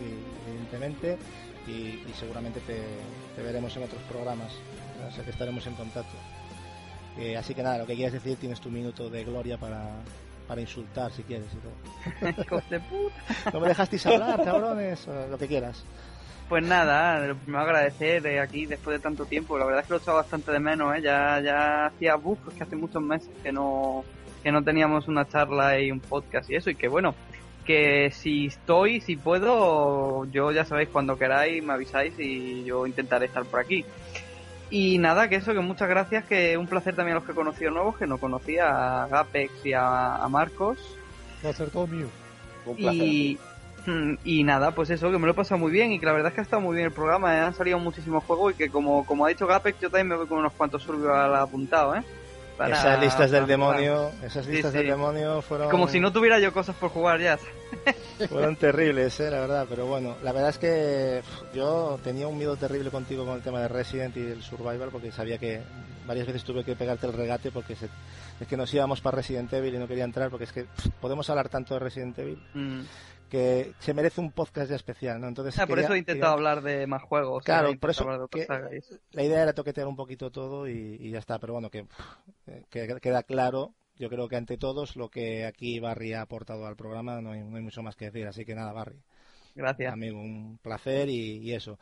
y- 0.00 0.48
evidentemente, 0.50 1.18
y, 1.68 1.70
y 1.70 2.12
seguramente 2.18 2.60
te, 2.60 2.80
te 3.36 3.42
veremos 3.42 3.76
en 3.76 3.84
otros 3.84 4.02
programas, 4.10 4.52
o 5.08 5.14
sea 5.14 5.22
que 5.24 5.30
estaremos 5.30 5.64
en 5.66 5.74
contacto. 5.74 6.16
Eh, 7.18 7.36
así 7.36 7.54
que 7.54 7.62
nada, 7.62 7.78
lo 7.78 7.86
que 7.86 7.94
quieras 7.94 8.12
decir, 8.14 8.36
tienes 8.38 8.60
tu 8.60 8.70
minuto 8.70 9.08
de 9.08 9.24
gloria 9.24 9.56
para, 9.56 9.90
para 10.48 10.60
insultar 10.60 11.12
si 11.12 11.22
quieres 11.22 11.46
y 11.52 11.56
todo. 12.28 12.42
Hijos 12.44 12.68
de 12.70 12.80
puta. 12.80 13.50
No 13.52 13.60
me 13.60 13.68
dejasteis 13.68 14.04
hablar, 14.06 14.42
cabrones, 14.44 15.06
lo 15.06 15.38
que 15.38 15.46
quieras. 15.46 15.84
Pues 16.48 16.62
nada, 16.62 17.26
lo 17.26 17.34
primero 17.36 17.64
agradecer 17.64 18.24
eh, 18.26 18.38
aquí 18.40 18.66
después 18.66 18.96
de 18.98 19.02
tanto 19.02 19.26
tiempo. 19.26 19.58
La 19.58 19.64
verdad 19.64 19.80
es 19.80 19.86
que 19.86 19.94
lo 19.94 19.98
he 19.98 20.02
echado 20.02 20.16
bastante 20.18 20.52
de 20.52 20.60
menos, 20.60 20.96
¿eh? 20.96 21.02
Ya, 21.02 21.40
ya 21.40 21.86
hacía 21.86 22.14
buf, 22.14 22.38
es 22.48 22.54
que 22.54 22.62
hace 22.62 22.76
muchos 22.76 23.02
meses 23.02 23.30
que 23.42 23.50
no, 23.50 24.04
que 24.44 24.52
no 24.52 24.62
teníamos 24.62 25.08
una 25.08 25.26
charla 25.26 25.80
y 25.80 25.90
un 25.90 25.98
podcast 25.98 26.48
y 26.48 26.54
eso. 26.54 26.70
Y 26.70 26.76
que 26.76 26.86
bueno, 26.86 27.16
que 27.64 28.12
si 28.12 28.46
estoy, 28.46 29.00
si 29.00 29.16
puedo, 29.16 30.24
yo 30.26 30.52
ya 30.52 30.64
sabéis, 30.64 30.88
cuando 30.90 31.18
queráis 31.18 31.64
me 31.64 31.72
avisáis 31.72 32.14
y 32.18 32.64
yo 32.64 32.86
intentaré 32.86 33.26
estar 33.26 33.44
por 33.44 33.58
aquí. 33.58 33.84
Y 34.70 34.98
nada, 34.98 35.28
que 35.28 35.36
eso, 35.36 35.52
que 35.52 35.60
muchas 35.60 35.88
gracias, 35.88 36.24
que 36.26 36.56
un 36.56 36.68
placer 36.68 36.94
también 36.94 37.16
a 37.16 37.18
los 37.20 37.26
que 37.26 37.32
he 37.32 37.36
conocido 37.36 37.72
nuevos, 37.72 37.96
que 37.96 38.06
no 38.06 38.18
conocía, 38.18 39.02
a 39.02 39.08
Gapex 39.08 39.66
y 39.66 39.72
a, 39.72 40.16
a 40.16 40.28
Marcos. 40.28 40.78
Va 41.44 41.50
a 41.50 41.52
ser 41.52 41.70
todo 41.70 41.88
mío. 41.88 42.06
Un 42.64 42.76
placer. 42.76 43.02
Y, 43.02 43.38
y 44.24 44.44
nada, 44.44 44.70
pues 44.72 44.90
eso, 44.90 45.10
que 45.10 45.18
me 45.18 45.26
lo 45.26 45.32
he 45.32 45.34
pasado 45.34 45.58
muy 45.58 45.70
bien 45.72 45.92
y 45.92 45.98
que 45.98 46.06
la 46.06 46.12
verdad 46.12 46.28
es 46.28 46.34
que 46.34 46.40
ha 46.40 46.44
estado 46.44 46.62
muy 46.62 46.74
bien 46.76 46.86
el 46.86 46.92
programa, 46.92 47.34
¿eh? 47.36 47.40
han 47.40 47.54
salido 47.54 47.78
muchísimos 47.78 48.24
juegos 48.24 48.52
y 48.54 48.56
que 48.56 48.70
como, 48.70 49.04
como 49.06 49.24
ha 49.26 49.28
dicho 49.28 49.46
Gapex, 49.46 49.80
yo 49.80 49.88
también 49.90 50.08
me 50.08 50.16
voy 50.16 50.26
con 50.26 50.38
unos 50.38 50.52
cuantos 50.52 50.82
survival 50.82 51.34
apuntados, 51.36 51.98
¿eh? 51.98 52.02
Para- 52.56 52.74
esas 52.74 52.98
listas 53.00 53.30
del 53.30 53.46
demonio, 53.46 54.10
esas 54.24 54.46
listas 54.46 54.72
sí. 54.72 54.78
del 54.78 54.86
demonio 54.86 55.42
fueron 55.42 55.68
Como 55.70 55.88
si 55.88 56.00
no 56.00 56.10
tuviera 56.10 56.38
yo 56.38 56.54
cosas 56.54 56.74
por 56.76 56.88
jugar 56.88 57.20
ya. 57.20 57.38
fueron 58.30 58.56
terribles, 58.56 59.20
eh, 59.20 59.30
la 59.30 59.40
verdad, 59.40 59.66
pero 59.68 59.84
bueno, 59.84 60.16
la 60.22 60.32
verdad 60.32 60.48
es 60.50 60.58
que 60.58 61.22
yo 61.54 61.98
tenía 62.02 62.26
un 62.26 62.38
miedo 62.38 62.56
terrible 62.56 62.90
contigo 62.90 63.26
con 63.26 63.34
el 63.36 63.42
tema 63.42 63.60
de 63.60 63.68
Resident 63.68 64.16
y 64.16 64.20
el 64.20 64.42
Survival 64.42 64.88
porque 64.90 65.12
sabía 65.12 65.36
que 65.36 65.60
varias 66.06 66.26
veces 66.26 66.44
tuve 66.44 66.64
que 66.64 66.74
pegarte 66.76 67.06
el 67.06 67.12
regate 67.12 67.50
porque 67.50 67.74
se- 67.76 67.90
es 68.40 68.46
que 68.48 68.56
nos 68.56 68.72
íbamos 68.72 69.02
para 69.02 69.16
Resident 69.16 69.52
Evil 69.52 69.74
y 69.74 69.78
no 69.78 69.86
quería 69.86 70.04
entrar 70.04 70.30
porque 70.30 70.44
es 70.44 70.52
que 70.52 70.64
pff, 70.64 70.88
podemos 71.00 71.28
hablar 71.28 71.50
tanto 71.50 71.74
de 71.74 71.80
Resident 71.80 72.18
Evil 72.18 72.38
Mm. 72.54 72.80
Que 73.28 73.72
se 73.80 73.92
merece 73.94 74.20
un 74.20 74.30
podcast 74.32 74.70
ya 74.70 74.76
especial, 74.76 75.20
¿no? 75.20 75.28
Entonces 75.28 75.58
Ah, 75.58 75.66
por 75.66 75.76
quería- 75.76 75.84
eso 75.86 75.94
he 75.94 75.98
intentado 75.98 76.36
quería- 76.36 76.50
hablar 76.50 76.62
de 76.64 76.86
más 76.86 77.02
juegos. 77.02 77.44
Claro, 77.44 77.70
por 77.78 77.90
eso 77.90 78.28
que- 78.30 78.46
la 79.12 79.22
idea 79.22 79.42
era 79.42 79.52
toquetear 79.52 79.86
un 79.88 79.96
poquito 79.96 80.30
todo 80.30 80.68
y, 80.68 80.96
y 81.00 81.10
ya 81.10 81.18
está, 81.18 81.38
pero 81.38 81.52
bueno, 81.54 81.70
que, 81.70 81.86
que 82.70 82.96
queda 83.00 83.22
claro, 83.22 83.74
yo 83.96 84.08
creo 84.08 84.28
que 84.28 84.36
ante 84.36 84.58
todos 84.58 84.96
lo 84.96 85.08
que 85.08 85.44
aquí 85.46 85.80
Barry 85.80 86.12
ha 86.12 86.22
aportado 86.22 86.66
al 86.66 86.76
programa 86.76 87.20
no 87.20 87.32
hay, 87.32 87.42
no 87.42 87.56
hay 87.56 87.62
mucho 87.62 87.82
más 87.82 87.96
que 87.96 88.06
decir, 88.06 88.26
así 88.26 88.44
que 88.44 88.54
nada, 88.54 88.72
Barry, 88.72 89.00
Gracias. 89.56 89.92
amigo, 89.92 90.20
un 90.20 90.58
placer 90.62 91.08
y, 91.08 91.38
y 91.38 91.54
eso. 91.54 91.78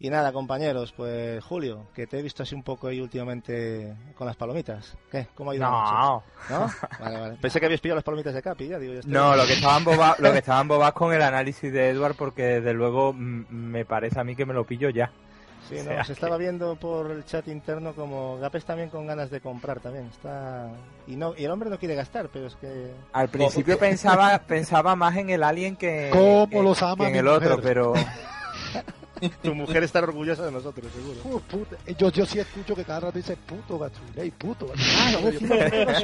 Y 0.00 0.10
nada, 0.10 0.32
compañeros, 0.32 0.92
pues 0.96 1.44
Julio, 1.44 1.86
que 1.94 2.06
te 2.06 2.18
he 2.18 2.22
visto 2.22 2.42
así 2.42 2.54
un 2.54 2.62
poco 2.64 2.88
ahí 2.88 3.00
últimamente 3.00 3.94
con 4.16 4.26
las 4.26 4.34
palomitas, 4.36 4.96
¿qué? 5.10 5.26
¿Cómo 5.34 5.50
ha 5.50 5.54
ido 5.54 5.64
la 5.64 5.70
noche? 5.70 5.92
No, 5.94 6.22
¿No? 6.48 6.72
Vale, 6.98 7.20
vale. 7.20 7.36
Pensé 7.40 7.60
que 7.60 7.66
habías 7.66 7.80
pillado 7.80 7.96
las 7.96 8.04
palomitas 8.04 8.34
de 8.34 8.42
Capi, 8.42 8.66
ya 8.68 8.78
digo, 8.78 8.94
ya 8.94 9.00
estoy- 9.00 9.12
no, 9.12 9.36
lo 9.36 9.46
que 9.46 9.52
estaban 9.52 9.84
bobas, 9.84 10.18
lo 10.18 10.32
que 10.32 10.38
estaban 10.38 10.66
bobas 10.66 10.92
con 10.94 11.12
el 11.14 11.22
análisis 11.22 11.72
de 11.72 11.90
Edward 11.90 12.16
porque 12.16 12.42
desde 12.44 12.72
luego 12.72 13.12
me 13.12 13.84
parece 13.84 14.18
a 14.18 14.24
mí 14.24 14.34
que 14.34 14.46
me 14.46 14.54
lo 14.54 14.64
pillo 14.64 14.88
ya. 14.90 15.12
Sí, 15.68 15.76
O 15.76 15.84
no, 15.84 15.90
sea 15.90 16.04
se 16.04 16.12
estaba 16.14 16.36
viendo 16.36 16.76
por 16.76 17.10
el 17.10 17.24
chat 17.24 17.46
interno 17.48 17.92
como 17.94 18.38
Gapes 18.38 18.64
también 18.64 18.88
con 18.90 19.06
ganas 19.06 19.30
de 19.30 19.40
comprar 19.40 19.80
también. 19.80 20.06
Está 20.06 20.68
y 21.06 21.16
no 21.16 21.34
y 21.36 21.44
el 21.44 21.50
hombre 21.50 21.68
no 21.70 21.78
quiere 21.78 21.94
gastar, 21.94 22.28
pero 22.32 22.46
es 22.46 22.56
que 22.56 22.90
Al 23.12 23.28
principio 23.28 23.78
pensaba 23.78 24.38
pensaba 24.46 24.96
más 24.96 25.16
en 25.16 25.30
el 25.30 25.42
alien 25.42 25.76
que, 25.76 26.10
¿Cómo 26.12 26.48
que- 26.48 26.62
los 26.62 26.82
ama 26.82 27.04
que 27.04 27.10
en 27.10 27.16
el 27.16 27.28
otro, 27.28 27.60
pero 27.60 27.92
tu 29.42 29.54
mujer 29.54 29.82
está 29.84 30.00
orgullosa 30.00 30.44
de 30.46 30.52
nosotros, 30.52 30.90
seguro. 30.92 31.20
Uh, 31.24 31.40
puta. 31.40 31.76
Yo, 31.98 32.10
yo 32.10 32.26
sí 32.26 32.38
escucho 32.38 32.74
que 32.74 32.84
cada 32.84 33.00
rato 33.00 33.18
dice 33.18 33.36
puto 33.36 33.78
Gatsuley, 33.78 34.30
puto 34.32 34.72
Ah, 34.96 35.10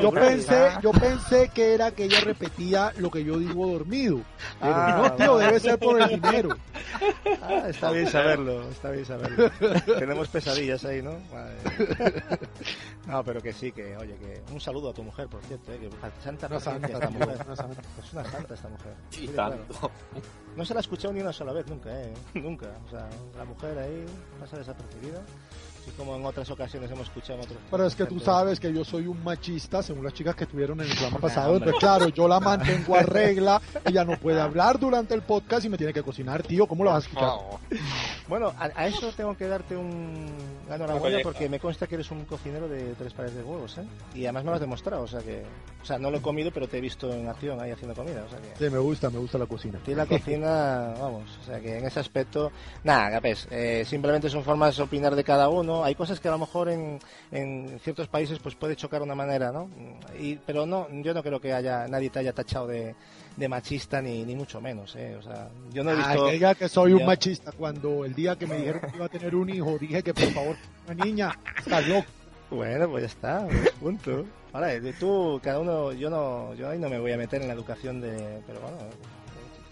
yo, 0.01 0.10
pensé, 0.12 0.70
yo 0.83 0.91
pensé 0.93 1.51
que 1.55 1.75
era 1.75 1.91
que 1.91 2.05
ella 2.05 2.20
repetía 2.20 2.93
lo 2.99 3.10
que 3.10 3.25
yo 3.25 3.39
digo 3.39 3.67
dormido. 3.67 4.20
Pero 4.60 4.75
Ah, 4.75 4.97
no, 4.97 5.12
tío, 5.17 5.39
debe 5.39 5.60
ser 5.60 5.78
por 5.78 6.01
el 6.01 6.09
dinero. 6.09 6.57
Ah, 7.43 7.65
está 7.68 7.91
bien 7.91 8.09
saberlo, 8.09 8.68
está 8.70 8.91
bien 8.91 9.05
saberlo. 9.05 9.51
Tenemos 9.99 10.28
pesadillas 10.28 10.84
ahí, 10.84 11.02
¿no? 11.02 11.12
Vale. 11.33 11.55
No, 13.07 13.23
pero 13.25 13.41
que 13.43 13.52
sí, 13.52 13.70
que 13.73 13.97
oye, 13.97 14.17
que 14.17 14.43
un 14.52 14.60
saludo 14.60 14.91
a 14.91 14.94
tu 14.94 15.02
mujer, 15.02 15.28
por 15.28 15.43
cierto, 15.44 15.73
¿eh? 15.73 15.78
que 15.78 15.91
santa 16.23 16.49
paciencia 16.49 16.89
santa, 16.89 17.07
esta 17.07 17.10
mujer. 17.10 17.36
santa. 17.57 17.83
Es 18.02 18.12
una 18.12 18.25
santa 18.25 18.55
esta 18.55 18.68
mujer. 18.68 18.94
Y 19.12 19.15
Sí, 19.17 19.28
claro. 19.28 19.59
No 20.57 20.65
se 20.65 20.73
la 20.73 20.78
ha 20.78 20.83
escuchado 20.83 21.12
ni 21.12 21.20
una 21.20 21.33
sola 21.33 21.52
vez, 21.52 21.66
nunca, 21.66 21.91
¿eh? 22.00 22.12
Nunca. 22.34 22.66
O 22.86 22.91
sea, 22.91 23.08
la 23.36 23.44
mujer 23.44 23.78
ahí 23.78 24.05
pasa 24.39 24.57
desapercibida. 24.57 25.20
Así 25.84 25.92
como 25.98 26.16
en 26.16 26.24
otras 26.24 26.50
ocasiones 26.50 26.90
hemos 26.90 27.08
escuchado 27.08 27.34
en 27.34 27.44
otros. 27.44 27.58
Pero 27.70 27.86
es 27.86 27.94
que 27.94 28.06
tú 28.06 28.18
sabes 28.18 28.58
que 28.58 28.72
yo 28.72 28.84
soy 28.86 29.06
un 29.06 29.22
machista, 29.22 29.82
según 29.82 30.02
las 30.02 30.14
chicas 30.14 30.34
que 30.34 30.44
estuvieron 30.44 30.80
en 30.80 30.86
el 30.86 30.92
programa 30.92 31.18
pasado. 31.18 31.56
Entonces, 31.56 31.78
claro, 31.78 32.08
yo 32.08 32.26
la 32.26 32.40
mantengo 32.40 32.96
a 32.96 33.02
regla. 33.02 33.60
Ella 33.84 34.02
no 34.02 34.16
puede 34.18 34.40
hablar 34.40 34.78
durante 34.78 35.12
el 35.12 35.20
podcast 35.20 35.66
y 35.66 35.68
me 35.68 35.76
tiene 35.76 35.92
que 35.92 36.02
cocinar, 36.02 36.42
tío. 36.42 36.66
¿Cómo 36.66 36.84
la 36.84 36.92
vas 36.92 37.04
a 37.04 37.06
escuchar? 37.06 37.30
Bueno, 38.28 38.54
a, 38.58 38.70
a 38.74 38.86
eso 38.86 39.12
tengo 39.14 39.36
que 39.36 39.46
darte 39.46 39.76
un 39.76 40.26
enhorabuena 40.70 41.18
porque 41.22 41.50
me 41.50 41.60
consta 41.60 41.86
que 41.86 41.96
eres 41.96 42.10
un 42.10 42.24
cocinero 42.24 42.66
de 42.66 42.94
tres 42.94 43.12
pares 43.12 43.34
de 43.34 43.42
huevos, 43.42 43.76
¿eh? 43.76 43.84
Y 44.14 44.24
además 44.24 44.44
me 44.44 44.50
lo 44.50 44.54
has 44.54 44.60
demostrado, 44.62 45.02
o 45.02 45.08
sea 45.08 45.20
que... 45.20 45.42
O 45.82 45.86
sea, 45.86 45.98
no 45.98 46.10
lo 46.10 46.16
he 46.16 46.22
comido, 46.22 46.50
pero 46.50 46.66
te 46.66 46.78
he 46.78 46.80
visto 46.80 47.12
en 47.12 47.28
acción 47.28 47.60
ahí 47.60 47.70
haciendo 47.70 47.94
comida, 47.94 48.24
o 48.26 48.30
sea 48.30 48.38
que... 48.38 48.56
Sí, 48.56 48.70
me 48.70 48.78
gusta, 48.78 49.10
me 49.10 49.18
gusta 49.18 49.36
la 49.36 49.44
cocina. 49.44 49.78
Y 49.86 49.94
la 49.94 50.06
cocina, 50.06 50.94
vamos, 50.98 51.38
o 51.42 51.44
sea 51.44 51.60
que 51.60 51.76
en 51.76 51.84
ese 51.84 52.00
aspecto, 52.00 52.50
nada, 52.84 53.10
capes, 53.10 53.46
eh, 53.50 53.84
simplemente 53.84 54.30
son 54.30 54.42
formas 54.42 54.74
de 54.78 54.82
opinar 54.82 55.14
de 55.14 55.22
cada 55.22 55.50
uno. 55.50 55.73
Hay 55.82 55.94
cosas 55.94 56.20
que 56.20 56.28
a 56.28 56.30
lo 56.32 56.38
mejor 56.38 56.68
en, 56.68 57.00
en 57.32 57.80
ciertos 57.82 58.06
países 58.06 58.38
pues 58.38 58.54
puede 58.54 58.76
chocar 58.76 59.00
una 59.02 59.14
manera, 59.14 59.50
¿no? 59.50 59.68
Y, 60.20 60.36
pero 60.36 60.66
no, 60.66 60.86
yo 61.02 61.14
no 61.14 61.22
creo 61.22 61.40
que 61.40 61.52
haya 61.54 61.88
nadie 61.88 62.10
te 62.10 62.18
haya 62.18 62.32
tachado 62.34 62.66
de, 62.66 62.94
de 63.36 63.48
machista 63.48 64.02
ni, 64.02 64.22
ni 64.24 64.36
mucho 64.36 64.60
menos, 64.60 64.94
¿eh? 64.96 65.16
O 65.18 65.22
sea, 65.22 65.48
yo 65.72 65.82
no 65.82 65.90
he 65.90 65.94
Ah, 65.94 66.08
visto... 66.12 66.26
que 66.26 66.32
diga 66.32 66.54
que 66.54 66.68
soy 66.68 66.92
un 66.92 67.06
machista. 67.06 67.50
Cuando 67.52 68.04
el 68.04 68.14
día 68.14 68.36
que 68.36 68.46
me 68.46 68.58
dijeron 68.58 68.82
que 68.90 68.96
iba 68.96 69.06
a 69.06 69.08
tener 69.08 69.34
un 69.34 69.48
hijo, 69.50 69.78
dije 69.78 70.02
que 70.02 70.12
por 70.14 70.30
favor, 70.32 70.56
una 70.88 71.04
niña, 71.04 71.38
estás 71.58 71.88
loco. 71.88 72.06
Bueno, 72.50 72.88
pues 72.90 73.02
ya 73.02 73.08
está, 73.08 73.46
pues, 73.46 73.70
punto. 73.80 74.24
Ahora, 74.52 74.68
de 74.68 74.92
tú, 74.92 75.40
cada 75.42 75.58
uno, 75.58 75.92
yo 75.92 76.10
no, 76.10 76.54
yo 76.54 76.68
ahí 76.68 76.78
no 76.78 76.88
me 76.88 77.00
voy 77.00 77.10
a 77.10 77.16
meter 77.16 77.40
en 77.42 77.48
la 77.48 77.54
educación 77.54 78.00
de, 78.00 78.40
pero 78.46 78.60
bueno, 78.60 78.76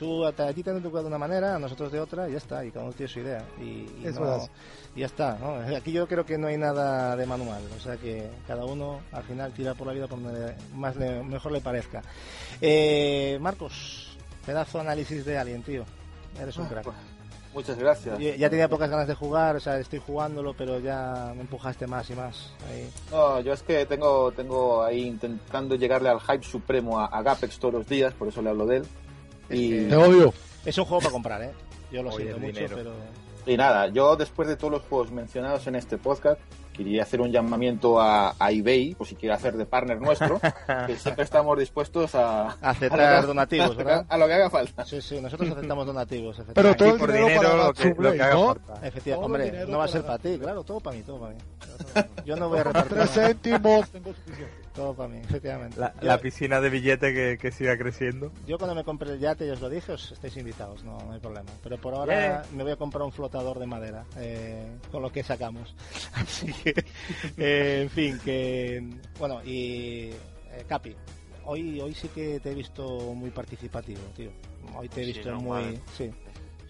tú 0.02 0.24
a, 0.26 0.32
ti 0.52 0.62
te 0.62 0.70
han 0.70 0.78
educado 0.78 1.02
de 1.02 1.08
una 1.08 1.18
manera, 1.18 1.54
a 1.54 1.58
nosotros 1.60 1.92
de 1.92 2.00
otra, 2.00 2.28
y 2.28 2.32
ya 2.32 2.38
está, 2.38 2.64
y 2.64 2.70
cada 2.72 2.84
uno 2.86 2.92
tiene 2.94 3.12
su 3.12 3.20
idea, 3.20 3.44
y, 3.60 3.62
y 3.62 4.02
no- 4.14 4.48
y 4.96 5.00
ya 5.00 5.06
está, 5.06 5.38
¿no? 5.38 5.54
Aquí 5.76 5.92
yo 5.92 6.08
creo 6.08 6.26
que 6.26 6.36
no 6.38 6.48
hay 6.48 6.58
nada 6.58 7.14
de 7.16 7.24
manual, 7.24 7.62
o 7.76 7.80
sea 7.80 7.96
que 7.96 8.28
cada 8.46 8.64
uno 8.64 9.00
al 9.12 9.22
final 9.22 9.52
tira 9.52 9.74
por 9.74 9.86
la 9.86 9.92
vida 9.92 10.08
por 10.08 10.20
donde 10.20 10.54
más 10.74 10.96
le- 10.96 11.22
mejor 11.22 11.52
le 11.52 11.60
parezca. 11.60 12.02
Eh, 12.60 13.38
Marcos, 13.40 14.16
pedazo 14.44 14.78
de 14.78 14.84
análisis 14.84 15.24
de 15.24 15.38
Alien, 15.38 15.62
tío, 15.62 15.84
eres 16.40 16.56
un 16.56 16.66
crack. 16.66 16.86
Muchas 17.54 17.78
gracias. 17.78 18.18
Yo 18.18 18.34
ya 18.34 18.48
tenía 18.48 18.66
pocas 18.66 18.88
ganas 18.88 19.06
de 19.06 19.14
jugar, 19.14 19.56
o 19.56 19.60
sea, 19.60 19.78
estoy 19.78 19.98
jugándolo, 19.98 20.54
pero 20.56 20.78
ya 20.80 21.32
me 21.34 21.42
empujaste 21.42 21.86
más 21.86 22.08
y 22.08 22.14
más. 22.14 22.50
Ahí. 22.70 22.90
No, 23.10 23.40
yo 23.40 23.52
es 23.52 23.62
que 23.62 23.84
tengo, 23.84 24.32
tengo 24.32 24.82
ahí 24.82 25.02
intentando 25.06 25.74
llegarle 25.74 26.08
al 26.08 26.18
hype 26.20 26.42
supremo 26.44 26.98
a, 26.98 27.06
a 27.06 27.22
Gapex 27.22 27.58
todos 27.58 27.74
los 27.74 27.86
días, 27.86 28.14
por 28.14 28.28
eso 28.28 28.40
le 28.40 28.48
hablo 28.48 28.64
de 28.66 28.78
él. 28.78 28.86
Y, 29.52 29.84
Te 29.88 29.96
odio. 29.96 30.32
Es 30.64 30.76
un 30.78 30.84
juego 30.84 31.00
para 31.00 31.12
comprar, 31.12 31.42
¿eh? 31.42 31.50
Yo 31.90 32.02
lo 32.02 32.10
Oye, 32.10 32.24
siento 32.24 32.38
mucho, 32.40 32.52
dinero. 32.60 32.76
pero... 32.76 32.92
y 33.46 33.56
nada, 33.56 33.88
yo 33.88 34.16
después 34.16 34.48
de 34.48 34.56
todos 34.56 34.72
los 34.72 34.82
juegos 34.82 35.10
mencionados 35.10 35.66
en 35.66 35.74
este 35.74 35.98
podcast, 35.98 36.40
quería 36.72 37.02
hacer 37.02 37.20
un 37.20 37.30
llamamiento 37.30 38.00
a, 38.00 38.34
a 38.38 38.50
eBay, 38.50 38.94
por 38.94 39.06
si 39.06 39.14
quiere 39.14 39.34
hacer 39.34 39.56
de 39.58 39.66
partner 39.66 40.00
nuestro, 40.00 40.40
que 40.86 40.96
siempre 40.96 41.24
estamos 41.24 41.58
dispuestos 41.58 42.14
a, 42.14 42.56
Aceptar 42.62 43.00
a 43.00 43.22
donativos, 43.22 43.76
¿verdad? 43.76 44.06
a 44.08 44.16
lo 44.16 44.26
que 44.26 44.32
haga 44.32 44.48
falta. 44.48 44.86
Sí, 44.86 45.02
sí, 45.02 45.20
nosotros 45.20 45.50
aceptamos 45.50 45.84
donativos, 45.86 46.40
Pero 46.54 46.74
todo 46.74 46.92
el 46.94 46.98
por 46.98 47.12
dinero, 47.12 47.28
dinero 47.28 47.42
para 47.50 47.64
lo 47.66 47.72
que, 47.74 47.94
lo 48.02 48.12
que 48.12 48.22
haga 48.22 48.34
¿no? 48.34 48.46
falta. 48.54 48.86
Efectivamente, 48.86 49.26
hombre, 49.26 49.44
dinero 49.44 49.68
no 49.68 49.78
va 49.78 49.84
a 49.84 49.88
ser 49.88 50.00
para- 50.02 50.18
para 50.18 50.32
ti, 50.32 50.38
claro, 50.38 50.62
todo 50.64 50.80
para 50.80 50.96
mí, 50.96 51.02
todo 51.02 51.20
para 51.20 51.34
mí. 51.34 51.40
Yo 52.24 52.36
no 52.36 52.48
voy 52.48 52.60
a 52.60 52.62
Tres 52.62 52.74
repartir 52.84 53.06
céntimos, 53.08 53.90
tengo 53.90 54.14
suficiente. 54.14 54.61
Todo 54.72 54.94
para 54.94 55.08
mí, 55.08 55.18
efectivamente. 55.22 55.78
La, 55.78 55.94
Yo- 55.94 56.06
la 56.06 56.18
piscina 56.18 56.60
de 56.60 56.70
billete 56.70 57.12
que, 57.12 57.38
que 57.38 57.50
siga 57.52 57.76
creciendo. 57.76 58.32
Yo 58.46 58.58
cuando 58.58 58.74
me 58.74 58.84
compre 58.84 59.10
el 59.12 59.18
yate, 59.20 59.46
ya 59.46 59.52
os 59.54 59.60
lo 59.60 59.68
dije, 59.68 59.92
os 59.92 60.12
estáis 60.12 60.36
invitados, 60.36 60.82
no, 60.84 60.98
no 60.98 61.12
hay 61.12 61.20
problema. 61.20 61.50
Pero 61.62 61.78
por 61.78 61.94
ahora 61.94 62.44
me 62.52 62.62
voy 62.62 62.72
a 62.72 62.76
comprar 62.76 63.02
un 63.04 63.12
flotador 63.12 63.58
de 63.58 63.66
madera, 63.66 64.04
eh, 64.16 64.76
con 64.90 65.02
lo 65.02 65.10
que 65.10 65.22
sacamos. 65.22 65.74
Así 66.14 66.52
que, 66.52 66.74
eh, 67.36 67.80
en 67.82 67.90
fin, 67.90 68.18
que... 68.24 68.82
Bueno, 69.18 69.42
y... 69.44 70.10
eh, 70.52 70.64
Capi, 70.68 70.94
hoy, 71.44 71.80
hoy 71.80 71.94
sí 71.94 72.08
que 72.08 72.40
te 72.40 72.50
he 72.52 72.54
visto 72.54 72.84
muy 73.14 73.30
participativo, 73.30 74.00
tío. 74.16 74.30
Hoy 74.76 74.88
te 74.88 75.02
he 75.02 75.04
Sí, 75.06 75.12
visto 75.12 75.30
no, 75.30 75.40
muy... 75.40 75.50
vale. 75.62 75.80
Sí. 75.96 76.10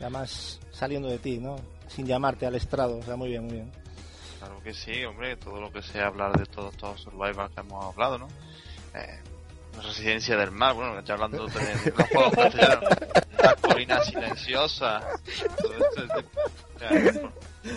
Además, 0.00 0.60
saliendo 0.72 1.08
de 1.08 1.18
ti, 1.18 1.38
¿no? 1.38 1.56
Sin 1.86 2.06
llamarte 2.06 2.46
al 2.46 2.54
estrado, 2.56 2.98
o 2.98 3.02
sea, 3.02 3.14
muy 3.16 3.28
bien, 3.28 3.44
muy 3.44 3.52
bien. 3.54 3.70
Claro 4.42 4.60
que 4.60 4.74
sí, 4.74 5.04
hombre, 5.04 5.36
todo 5.36 5.60
lo 5.60 5.70
que 5.70 5.82
sea 5.82 6.08
hablar 6.08 6.36
de 6.36 6.46
todos 6.46 6.74
estos 6.74 7.00
survivals 7.02 7.54
que 7.54 7.60
hemos 7.60 7.84
hablado, 7.84 8.18
¿no? 8.18 8.28
Eh, 8.92 9.20
Residencia 9.80 10.36
del 10.36 10.50
Mar, 10.50 10.74
bueno, 10.74 11.00
ya 11.00 11.14
hablando 11.14 11.46
de 11.46 11.92
los 11.96 12.08
juegos 12.08 12.34
castellanos, 12.34 12.90
las 13.40 13.54
colinas 13.54 14.04
silenciosas, 14.04 15.04
todo 15.58 15.74
esto. 15.74 16.18
Es 16.80 17.14
de, 17.14 17.20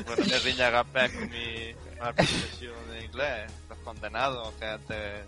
bueno, 0.05 0.23
me 0.27 0.39
riña 0.39 0.71
Gapé 0.71 1.11
con 1.13 1.29
mi 1.29 1.75
pronunciación 1.99 2.89
de 2.89 3.05
inglés, 3.05 3.51
los 3.69 3.77
condenados 3.79 4.51
que 4.55 4.65
antes... 4.65 5.23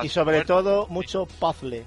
Y 0.00 0.08
sobre 0.10 0.44
todo, 0.44 0.86
mucho 0.86 1.26
puzzle. 1.26 1.84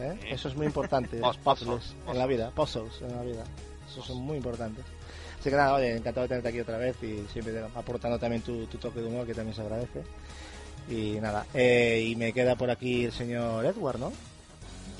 ¿eh? 0.00 0.20
Eso 0.24 0.48
es 0.48 0.56
muy 0.56 0.66
importante, 0.66 1.16
los 1.20 1.36
puzzles 1.36 1.94
en 2.08 2.18
la 2.18 2.26
vida, 2.26 2.50
puzzles 2.50 3.00
en 3.02 3.14
la 3.14 3.22
vida. 3.22 3.44
Eso 3.88 4.02
son 4.02 4.16
muy 4.18 4.36
importantes. 4.36 4.84
Así 5.40 5.48
que 5.50 5.56
nada, 5.56 5.74
oye, 5.74 5.96
encantado 5.96 6.24
de 6.24 6.28
tenerte 6.28 6.48
aquí 6.50 6.60
otra 6.60 6.76
vez 6.76 6.94
y 7.02 7.24
siempre 7.32 7.60
aportando 7.74 8.18
también 8.18 8.42
tu, 8.42 8.66
tu 8.66 8.76
toque 8.78 9.00
de 9.00 9.06
humor, 9.06 9.26
que 9.26 9.34
también 9.34 9.54
se 9.56 9.62
agradece. 9.62 10.02
Y 10.88 11.12
nada, 11.20 11.46
eh, 11.54 12.04
y 12.06 12.14
me 12.16 12.32
queda 12.32 12.56
por 12.56 12.70
aquí 12.70 13.06
el 13.06 13.12
señor 13.12 13.64
Edward, 13.64 13.98
¿no? 13.98 14.12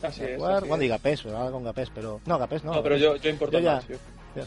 Así 0.02 0.22
es. 0.22 0.30
Edward, 0.30 0.56
así 0.58 0.68
bueno, 0.68 0.82
es. 0.82 0.86
y 0.86 0.88
Gapés, 0.88 1.26
ahora 1.26 1.50
con 1.50 1.62
Gapés, 1.64 1.90
pero... 1.94 2.20
No, 2.24 2.38
Gapés 2.38 2.64
no. 2.64 2.72
No, 2.74 2.82
pero 2.82 2.96
yo, 2.96 3.16
yo 3.16 3.28
importo 3.28 3.58
Yo 3.58 3.64
ya- 3.64 3.74
más. 3.74 3.88
yo- 3.88 3.96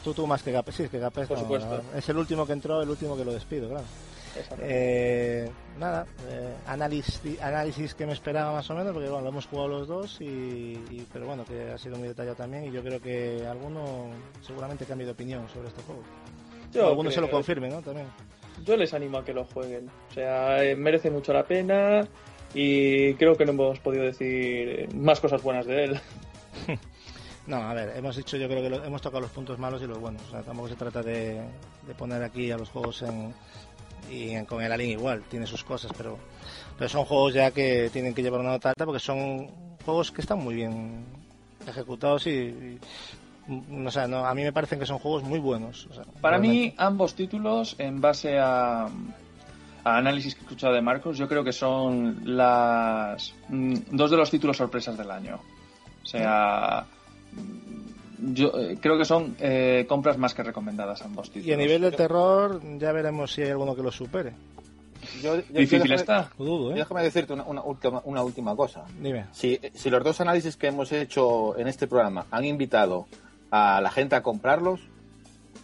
Tú, 0.03 0.13
tú 0.13 0.25
más 0.25 0.41
que 0.41 0.51
Gapés, 0.53 0.75
sí, 0.75 0.83
es 0.83 0.89
que 0.89 0.97
Gapés 0.97 1.27
Por 1.27 1.37
no, 1.37 1.43
supuesto. 1.43 1.83
no, 1.91 1.99
es 1.99 2.07
el 2.09 2.17
último 2.17 2.47
que 2.47 2.53
entró, 2.53 2.81
el 2.81 2.89
último 2.89 3.15
que 3.17 3.25
lo 3.25 3.33
despido, 3.33 3.67
claro. 3.69 3.83
Eh, 4.59 5.49
nada, 5.79 6.05
eh, 6.29 6.53
análisis, 6.67 7.21
análisis 7.41 7.93
que 7.93 8.05
me 8.05 8.13
esperaba 8.13 8.51
más 8.53 8.69
o 8.69 8.75
menos, 8.75 8.93
porque 8.93 9.07
bueno, 9.09 9.23
lo 9.23 9.29
hemos 9.29 9.45
jugado 9.47 9.67
los 9.69 9.87
dos, 9.87 10.21
y, 10.21 10.25
y- 10.25 11.07
pero 11.11 11.25
bueno, 11.27 11.45
que 11.45 11.71
ha 11.71 11.77
sido 11.77 11.97
muy 11.97 12.07
detallado 12.07 12.35
también, 12.35 12.65
y 12.65 12.71
yo 12.71 12.81
creo 12.83 12.99
que 13.01 13.45
alguno 13.47 14.09
seguramente 14.41 14.85
cambie 14.85 15.05
de 15.05 15.11
opinión 15.13 15.47
sobre 15.49 15.67
este 15.69 15.81
juego. 15.83 16.01
Yo 16.71 16.87
Algunos 16.87 17.13
se 17.13 17.21
lo 17.21 17.27
creo- 17.27 17.37
confirmen, 17.37 17.71
¿no? 17.71 17.81
También. 17.81 18.07
Yo 18.63 18.77
les 18.77 18.93
animo 18.93 19.17
a 19.19 19.25
que 19.25 19.33
lo 19.33 19.45
jueguen. 19.45 19.89
O 20.09 20.13
sea, 20.13 20.63
eh, 20.63 20.75
merece 20.75 21.09
mucho 21.11 21.33
la 21.33 21.43
pena 21.43 22.07
y 22.53 23.13
creo 23.15 23.35
que 23.35 23.45
no 23.45 23.51
hemos 23.51 23.79
podido 23.79 24.03
decir 24.03 24.87
más 24.95 25.19
cosas 25.19 25.41
buenas 25.43 25.65
de 25.65 25.83
él. 25.85 25.99
No, 27.45 27.57
a 27.57 27.73
ver, 27.73 27.91
hemos 27.97 28.15
dicho, 28.15 28.37
yo 28.37 28.47
creo 28.47 28.61
que 28.61 28.69
lo- 28.69 28.85
hemos 28.85 29.01
tocado 29.01 29.19
los 29.19 29.31
puntos 29.31 29.59
malos 29.59 29.81
y 29.81 29.85
los 29.85 29.99
buenos. 29.99 30.21
O 30.29 30.31
sea, 30.31 30.43
tampoco 30.43 30.69
se 30.69 30.75
trata 30.77 31.01
de, 31.03 31.41
de 31.85 31.93
poner 31.93 32.23
aquí 32.23 32.49
a 32.51 32.57
los 32.57 32.69
juegos 32.69 33.01
en, 33.01 33.33
y 34.09 34.43
con 34.45 34.61
el 34.61 34.71
Alien 34.71 34.91
igual, 34.91 35.23
tiene 35.29 35.45
sus 35.47 35.63
cosas, 35.63 35.91
pero, 35.95 36.17
pero 36.77 36.89
son 36.89 37.05
juegos 37.05 37.33
ya 37.33 37.51
que 37.51 37.89
tienen 37.91 38.13
que 38.13 38.21
llevar 38.21 38.39
una 38.41 38.51
nota 38.51 38.69
alta 38.69 38.85
porque 38.85 38.99
son 38.99 39.47
juegos 39.85 40.11
que 40.11 40.21
están 40.21 40.39
muy 40.39 40.55
bien 40.55 41.05
ejecutados 41.67 42.27
y, 42.27 42.31
y, 42.31 42.79
o 43.85 43.91
sea, 43.91 44.07
no, 44.07 44.25
a 44.25 44.33
mí 44.33 44.43
me 44.43 44.53
parecen 44.53 44.79
que 44.79 44.85
son 44.85 44.99
juegos 44.99 45.23
muy 45.23 45.39
buenos. 45.39 45.87
o 45.87 45.93
sea, 45.93 46.03
Para 46.21 46.37
mí, 46.37 46.47
realmente. 46.47 46.75
ambos 46.77 47.15
títulos, 47.15 47.75
en 47.77 47.99
base 48.01 48.37
a, 48.39 48.83
a 48.85 49.97
análisis 49.97 50.35
que 50.35 50.41
he 50.41 50.43
escuchado 50.43 50.73
de 50.73 50.81
Marcos, 50.81 51.17
yo 51.17 51.27
creo 51.27 51.43
que 51.43 51.51
son 51.53 52.21
las 52.37 53.33
mm, 53.49 53.75
dos 53.91 54.11
de 54.11 54.17
los 54.17 54.29
títulos 54.31 54.57
sorpresas 54.57 54.97
del 54.97 55.11
año. 55.11 55.39
O 56.01 56.05
sea, 56.05 56.85
yo 58.33 58.51
eh, 58.59 58.77
creo 58.79 58.97
que 58.97 59.05
son 59.05 59.35
eh, 59.39 59.85
compras 59.87 60.17
más 60.17 60.33
que 60.33 60.43
recomendadas 60.43 61.01
ambos 61.01 61.27
títulos. 61.29 61.47
Y 61.47 61.53
a 61.53 61.57
nivel 61.57 61.81
de 61.81 61.91
terror, 61.91 62.61
ya 62.77 62.91
veremos 62.91 63.31
si 63.33 63.41
hay 63.41 63.49
alguno 63.51 63.75
que 63.75 63.81
lo 63.83 63.91
supere. 63.91 64.33
Yo, 65.21 65.35
yo- 65.35 65.41
Difícil 65.49 65.79
déjame- 65.81 65.95
está. 65.95 66.29
Dudo, 66.37 66.71
¿eh? 66.71 66.75
Déjame 66.75 67.03
decirte 67.03 67.33
una, 67.33 67.43
una 67.43 67.61
última, 67.61 68.01
una 68.05 68.23
última 68.23 68.55
cosa. 68.55 68.85
Dime. 69.01 69.25
Si, 69.33 69.59
si 69.73 69.89
los 69.89 70.03
dos 70.03 70.21
análisis 70.21 70.55
que 70.55 70.67
hemos 70.67 70.91
hecho 70.93 71.57
en 71.57 71.67
este 71.67 71.87
programa 71.87 72.25
han 72.31 72.45
invitado 72.45 73.05
a 73.51 73.81
la 73.81 73.91
gente 73.91 74.15
a 74.15 74.23
comprarlos, 74.23 74.79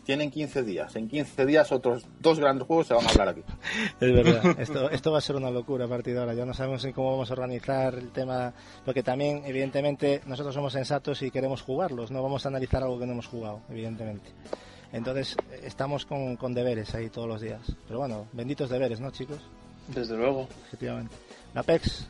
tienen 0.10 0.32
15 0.32 0.64
días. 0.64 0.96
En 0.96 1.08
15 1.08 1.46
días 1.46 1.72
otros 1.72 2.04
dos 2.20 2.40
grandes 2.40 2.66
juegos 2.66 2.88
se 2.88 2.96
van 2.96 3.06
a 3.06 3.10
hablar 3.10 3.30
aquí. 3.30 3.42
Es 4.02 4.12
verdad, 4.12 4.60
esto, 4.60 4.90
esto 4.90 5.12
va 5.12 5.20
a 5.20 5.22
ser 5.22 5.36
una 5.36 5.52
locura 5.52 5.86
a 5.86 5.88
partir 5.88 6.16
de 6.16 6.20
ahora. 6.20 6.34
Ya 6.34 6.46
no 6.46 6.54
sabemos 6.56 6.84
ni 6.84 6.94
cómo 6.94 7.12
vamos 7.12 7.30
a 7.30 7.34
organizar 7.34 7.94
el 7.94 8.10
tema, 8.10 8.52
porque 8.84 9.04
también, 9.04 9.44
evidentemente, 9.46 10.22
nosotros 10.26 10.56
somos 10.56 10.74
sensatos 10.74 11.22
y 11.22 11.30
queremos 11.30 11.62
jugarlos, 11.62 12.10
no 12.10 12.24
vamos 12.24 12.44
a 12.44 12.50
analizar 12.50 12.82
algo 12.82 12.98
que 12.98 13.06
no 13.06 13.12
hemos 13.12 13.28
jugado, 13.28 13.60
evidentemente. 13.70 14.32
Entonces, 14.92 15.38
estamos 15.64 16.08
con, 16.08 16.38
con 16.38 16.56
deberes 16.56 16.96
ahí 16.96 17.10
todos 17.10 17.28
los 17.28 17.40
días. 17.40 17.62
Pero 17.88 18.00
bueno, 18.00 18.26
benditos 18.34 18.72
deberes, 18.72 19.00
¿no, 19.00 19.12
chicos? 19.12 19.38
Desde 19.90 20.18
luego. 20.18 20.48
Efectivamente. 20.70 21.16
Apex, 21.54 22.08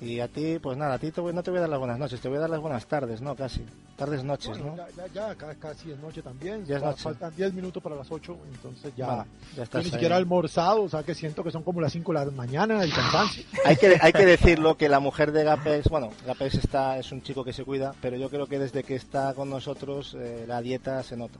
y 0.00 0.20
a 0.20 0.28
ti, 0.28 0.60
pues 0.62 0.78
nada, 0.78 0.94
a 0.94 0.98
ti 1.00 1.10
te 1.10 1.20
voy- 1.20 1.32
no 1.34 1.42
te 1.42 1.50
voy 1.50 1.58
a 1.58 1.62
dar 1.62 1.70
las 1.70 1.80
buenas 1.80 1.98
noches, 1.98 2.20
te 2.20 2.28
voy 2.28 2.36
a 2.38 2.42
dar 2.42 2.50
las 2.50 2.60
buenas 2.60 2.86
tardes, 2.86 3.20
¿no? 3.20 3.34
Casi. 3.34 3.64
Tardes, 4.00 4.24
noches, 4.24 4.48
Bueno, 4.48 4.64
¿no? 4.64 4.76
ya, 4.76 4.88
ya, 4.96 5.06
ya, 5.28 5.34
ca- 5.34 5.54
casi 5.56 5.90
es 5.92 5.98
noche 5.98 6.22
también. 6.22 6.64
Ya 6.64 6.78
es 6.78 6.82
noche. 6.82 7.02
Faltan 7.02 7.36
10 7.36 7.52
minutos 7.52 7.82
para 7.82 7.94
las 7.96 8.10
8, 8.10 8.36
entonces 8.50 8.92
ya. 8.96 9.06
Bueno, 9.06 9.26
ya 9.50 9.56
yo 9.58 9.62
estás 9.62 9.84
ni 9.84 9.90
siquiera 9.90 10.16
almorzado, 10.16 10.82
o 10.84 10.88
sea 10.88 11.02
que 11.02 11.14
siento 11.14 11.44
que 11.44 11.50
son 11.50 11.62
como 11.62 11.80
las 11.82 11.92
5 11.92 12.12
de 12.14 12.24
la 12.24 12.30
mañana 12.30 12.84
y 12.86 12.90
cansancio. 12.90 13.44
Hay 13.66 13.76
que, 13.76 13.98
hay 14.00 14.12
que 14.12 14.24
decirlo 14.24 14.76
que 14.78 14.88
la 14.88 15.00
mujer 15.00 15.32
de 15.32 15.44
Gapex, 15.44 15.88
bueno, 15.90 16.10
Gapex 16.26 16.54
está, 16.54 16.98
es 16.98 17.12
un 17.12 17.22
chico 17.22 17.44
que 17.44 17.52
se 17.52 17.62
cuida, 17.64 17.94
pero 18.00 18.16
yo 18.16 18.30
creo 18.30 18.46
que 18.46 18.58
desde 18.58 18.82
que 18.84 18.94
está 18.94 19.34
con 19.34 19.50
nosotros 19.50 20.16
eh, 20.18 20.44
la 20.48 20.62
dieta 20.62 21.02
se 21.02 21.16
nota. 21.16 21.38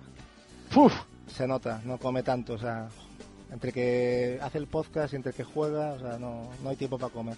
Uf, 0.76 0.92
Se 1.28 1.46
nota, 1.46 1.80
no 1.84 1.96
come 1.98 2.22
tanto, 2.22 2.52
o 2.54 2.58
sea, 2.58 2.88
entre 3.50 3.72
que 3.72 4.38
hace 4.42 4.58
el 4.58 4.66
podcast 4.66 5.12
y 5.12 5.16
entre 5.16 5.32
que 5.32 5.44
juega, 5.44 5.92
o 5.94 5.98
sea, 5.98 6.18
no, 6.18 6.48
no 6.62 6.68
hay 6.68 6.76
tiempo 6.76 6.98
para 6.98 7.12
comer. 7.12 7.36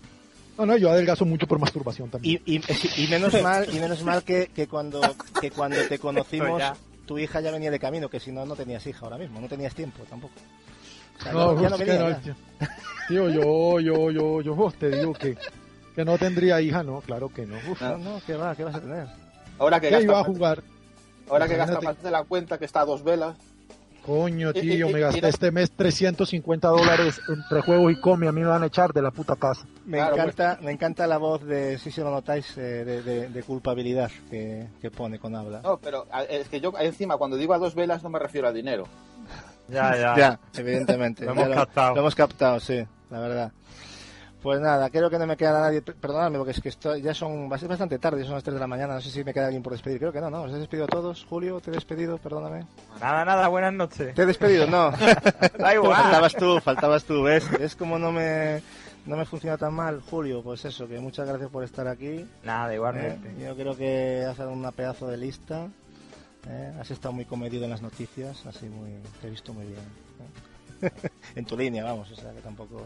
No, 0.58 0.66
no, 0.66 0.76
yo 0.76 0.90
adelgazo 0.90 1.24
mucho 1.24 1.46
por 1.46 1.58
masturbación 1.58 2.10
también. 2.10 2.40
Y, 2.46 2.56
y, 2.56 3.04
y 3.04 3.06
menos 3.08 3.32
mal, 3.42 3.66
y 3.74 3.80
menos 3.80 4.02
mal 4.02 4.22
que, 4.22 4.48
que 4.54 4.66
cuando, 4.66 5.00
que 5.40 5.50
cuando 5.50 5.76
te 5.88 5.98
conocimos, 5.98 6.58
Ya. 6.58 6.76
tu 7.06 7.18
hija 7.18 7.40
ya 7.40 7.50
venía 7.50 7.70
de 7.70 7.78
camino, 7.78 8.08
que 8.08 8.20
si 8.20 8.32
no, 8.32 8.44
no 8.46 8.54
tenías 8.56 8.86
hija 8.86 9.00
ahora 9.04 9.18
mismo, 9.18 9.40
no 9.40 9.48
tenías 9.48 9.74
tiempo 9.74 10.02
tampoco. 10.08 10.34
O 11.18 11.22
sea, 11.22 11.32
No, 11.32 11.60
ya 11.60 11.68
no 11.68 11.78
venía, 11.78 11.98
no, 11.98 12.10
ya. 12.10 12.20
tío. 12.20 12.34
Tío, 13.08 13.28
yo, 13.30 13.80
yo, 13.80 14.10
yo, 14.10 14.40
yo 14.42 14.52
uf, 14.54 14.74
te 14.76 14.90
digo 14.90 15.12
que, 15.12 15.36
que 15.94 16.04
no 16.04 16.16
tendría 16.18 16.60
hija, 16.60 16.82
no, 16.82 17.00
claro 17.00 17.28
que 17.28 17.44
no. 17.46 17.56
Uf, 17.70 17.80
No, 17.82 17.98
no, 17.98 18.22
¿qué 18.26 18.34
va? 18.34 18.54
¿Qué 18.54 18.64
vas 18.64 18.74
a 18.76 18.80
tener? 18.80 19.06
Ahora 19.58 19.80
que 19.80 19.88
¿Qué 19.90 20.00
iba 20.02 20.14
a 20.14 20.16
gasta, 20.18 20.32
jugar? 20.32 20.62
ahora 21.28 21.48
que 21.48 21.56
gasta 21.56 21.80
más 21.80 22.02
de 22.02 22.10
la 22.10 22.24
cuenta 22.24 22.58
que 22.58 22.64
está 22.64 22.80
a 22.80 22.84
dos 22.84 23.02
velas, 23.04 23.36
Coño, 24.04 24.50
Y- 24.50 24.60
tío, 24.60 24.88
y- 24.88 24.92
me 24.92 24.98
y- 24.98 25.02
gasté 25.02 25.28
este 25.28 25.50
mes 25.52 25.70
350 25.70 26.68
dólares 26.68 27.20
entre 27.28 27.60
juegos 27.62 27.92
y 27.92 28.00
come, 28.00 28.26
a 28.26 28.32
mí 28.32 28.40
me 28.40 28.48
van 28.48 28.62
a 28.62 28.66
echar 28.66 28.92
de 28.92 29.00
la 29.00 29.10
puta 29.12 29.36
casa. 29.36 29.64
Me 29.86 29.98
Claro, 29.98 30.16
encanta, 30.16 30.58
me 30.60 30.72
encanta 30.72 31.06
la 31.06 31.18
voz 31.18 31.44
de, 31.44 31.78
si 31.78 31.90
se 31.92 32.02
lo 32.02 32.10
notáis, 32.10 32.56
eh, 32.58 32.84
de, 32.84 33.02
de- 33.02 33.28
de 33.28 33.42
culpabilidad 33.44 34.10
que, 34.28 34.68
que 34.80 34.90
pone 34.90 35.18
con 35.20 35.36
habla. 35.36 35.60
no, 35.62 35.78
pero 35.78 36.06
es 36.28 36.48
que 36.48 36.60
yo 36.60 36.72
encima 36.80 37.16
cuando 37.16 37.36
digo 37.36 37.54
a 37.54 37.58
dos 37.58 37.74
velas 37.76 38.02
no 38.02 38.08
me 38.10 38.18
refiero 38.18 38.48
a 38.48 38.52
dinero. 38.52 38.84
Ya, 39.68 39.96
ya. 39.96 40.16
Ya, 40.16 40.40
evidentemente. 40.60 41.24
Lo 41.24 41.34
Ya 41.34 41.42
hemos 41.42 41.54
captado. 41.54 41.94
Lo 41.94 42.00
hemos 42.00 42.14
captado, 42.16 42.60
sí, 42.60 42.84
la 43.10 43.20
verdad. 43.20 43.52
Pues 44.42 44.60
nada, 44.60 44.90
creo 44.90 45.08
que 45.08 45.18
no 45.20 45.26
me 45.26 45.36
queda 45.36 45.60
nadie. 45.60 45.82
Per- 45.82 45.94
Perdonadme, 45.94 46.36
porque 46.38 46.50
es 46.50 46.60
que 46.60 46.68
estoy, 46.70 47.00
ya 47.00 47.14
son 47.14 47.44
es 47.52 47.68
bastante 47.68 47.98
tarde, 48.00 48.24
son 48.24 48.34
las 48.34 48.42
3 48.42 48.54
de 48.54 48.60
la 48.60 48.66
mañana. 48.66 48.94
No 48.94 49.00
sé 49.00 49.08
si 49.10 49.22
me 49.22 49.32
queda 49.32 49.44
alguien 49.46 49.62
por 49.62 49.72
despedir. 49.72 49.98
Creo 50.00 50.12
que 50.12 50.20
no, 50.20 50.30
¿no? 50.30 50.42
¿Os 50.42 50.52
he 50.52 50.56
despedido 50.58 50.86
a 50.86 50.88
todos? 50.88 51.24
Julio, 51.28 51.60
te 51.60 51.70
he 51.70 51.74
despedido, 51.74 52.18
perdóname. 52.18 52.66
Nada, 53.00 53.24
nada, 53.24 53.46
buenas 53.46 53.72
noches. 53.72 54.12
¿Te 54.14 54.22
he 54.22 54.26
despedido? 54.26 54.66
No. 54.66 54.90
Da 55.58 55.74
igual. 55.74 55.94
faltabas 56.02 56.34
tú, 56.34 56.58
faltabas 56.60 57.04
tú. 57.04 57.22
¿Ves? 57.22 57.48
¿Ves 57.56 57.76
cómo 57.76 58.00
no 58.00 58.10
me, 58.10 58.60
no 59.06 59.16
me 59.16 59.24
funciona 59.24 59.56
tan 59.56 59.74
mal, 59.74 60.00
Julio? 60.10 60.42
Pues 60.42 60.64
eso, 60.64 60.88
que 60.88 60.98
muchas 60.98 61.28
gracias 61.28 61.48
por 61.48 61.62
estar 61.62 61.86
aquí. 61.86 62.26
Nada, 62.42 62.72
Eh, 62.72 62.76
igualmente. 62.76 63.34
yo 63.40 63.54
creo 63.54 63.76
que 63.76 64.24
has 64.28 64.36
dado 64.38 64.50
una 64.50 64.72
pedazo 64.72 65.06
de 65.06 65.18
lista. 65.18 65.68
eh, 66.48 66.72
Has 66.80 66.90
estado 66.90 67.12
muy 67.12 67.26
comedido 67.26 67.62
en 67.62 67.70
las 67.70 67.82
noticias, 67.82 68.44
así 68.44 68.66
muy, 68.66 68.90
te 69.20 69.28
he 69.28 69.30
visto 69.30 69.52
muy 69.52 69.66
bien. 69.66 69.80
¿eh? 70.82 70.90
en 71.36 71.44
tu 71.44 71.56
línea, 71.56 71.84
vamos, 71.84 72.10
o 72.10 72.16
sea 72.16 72.32
que 72.32 72.40
tampoco. 72.40 72.84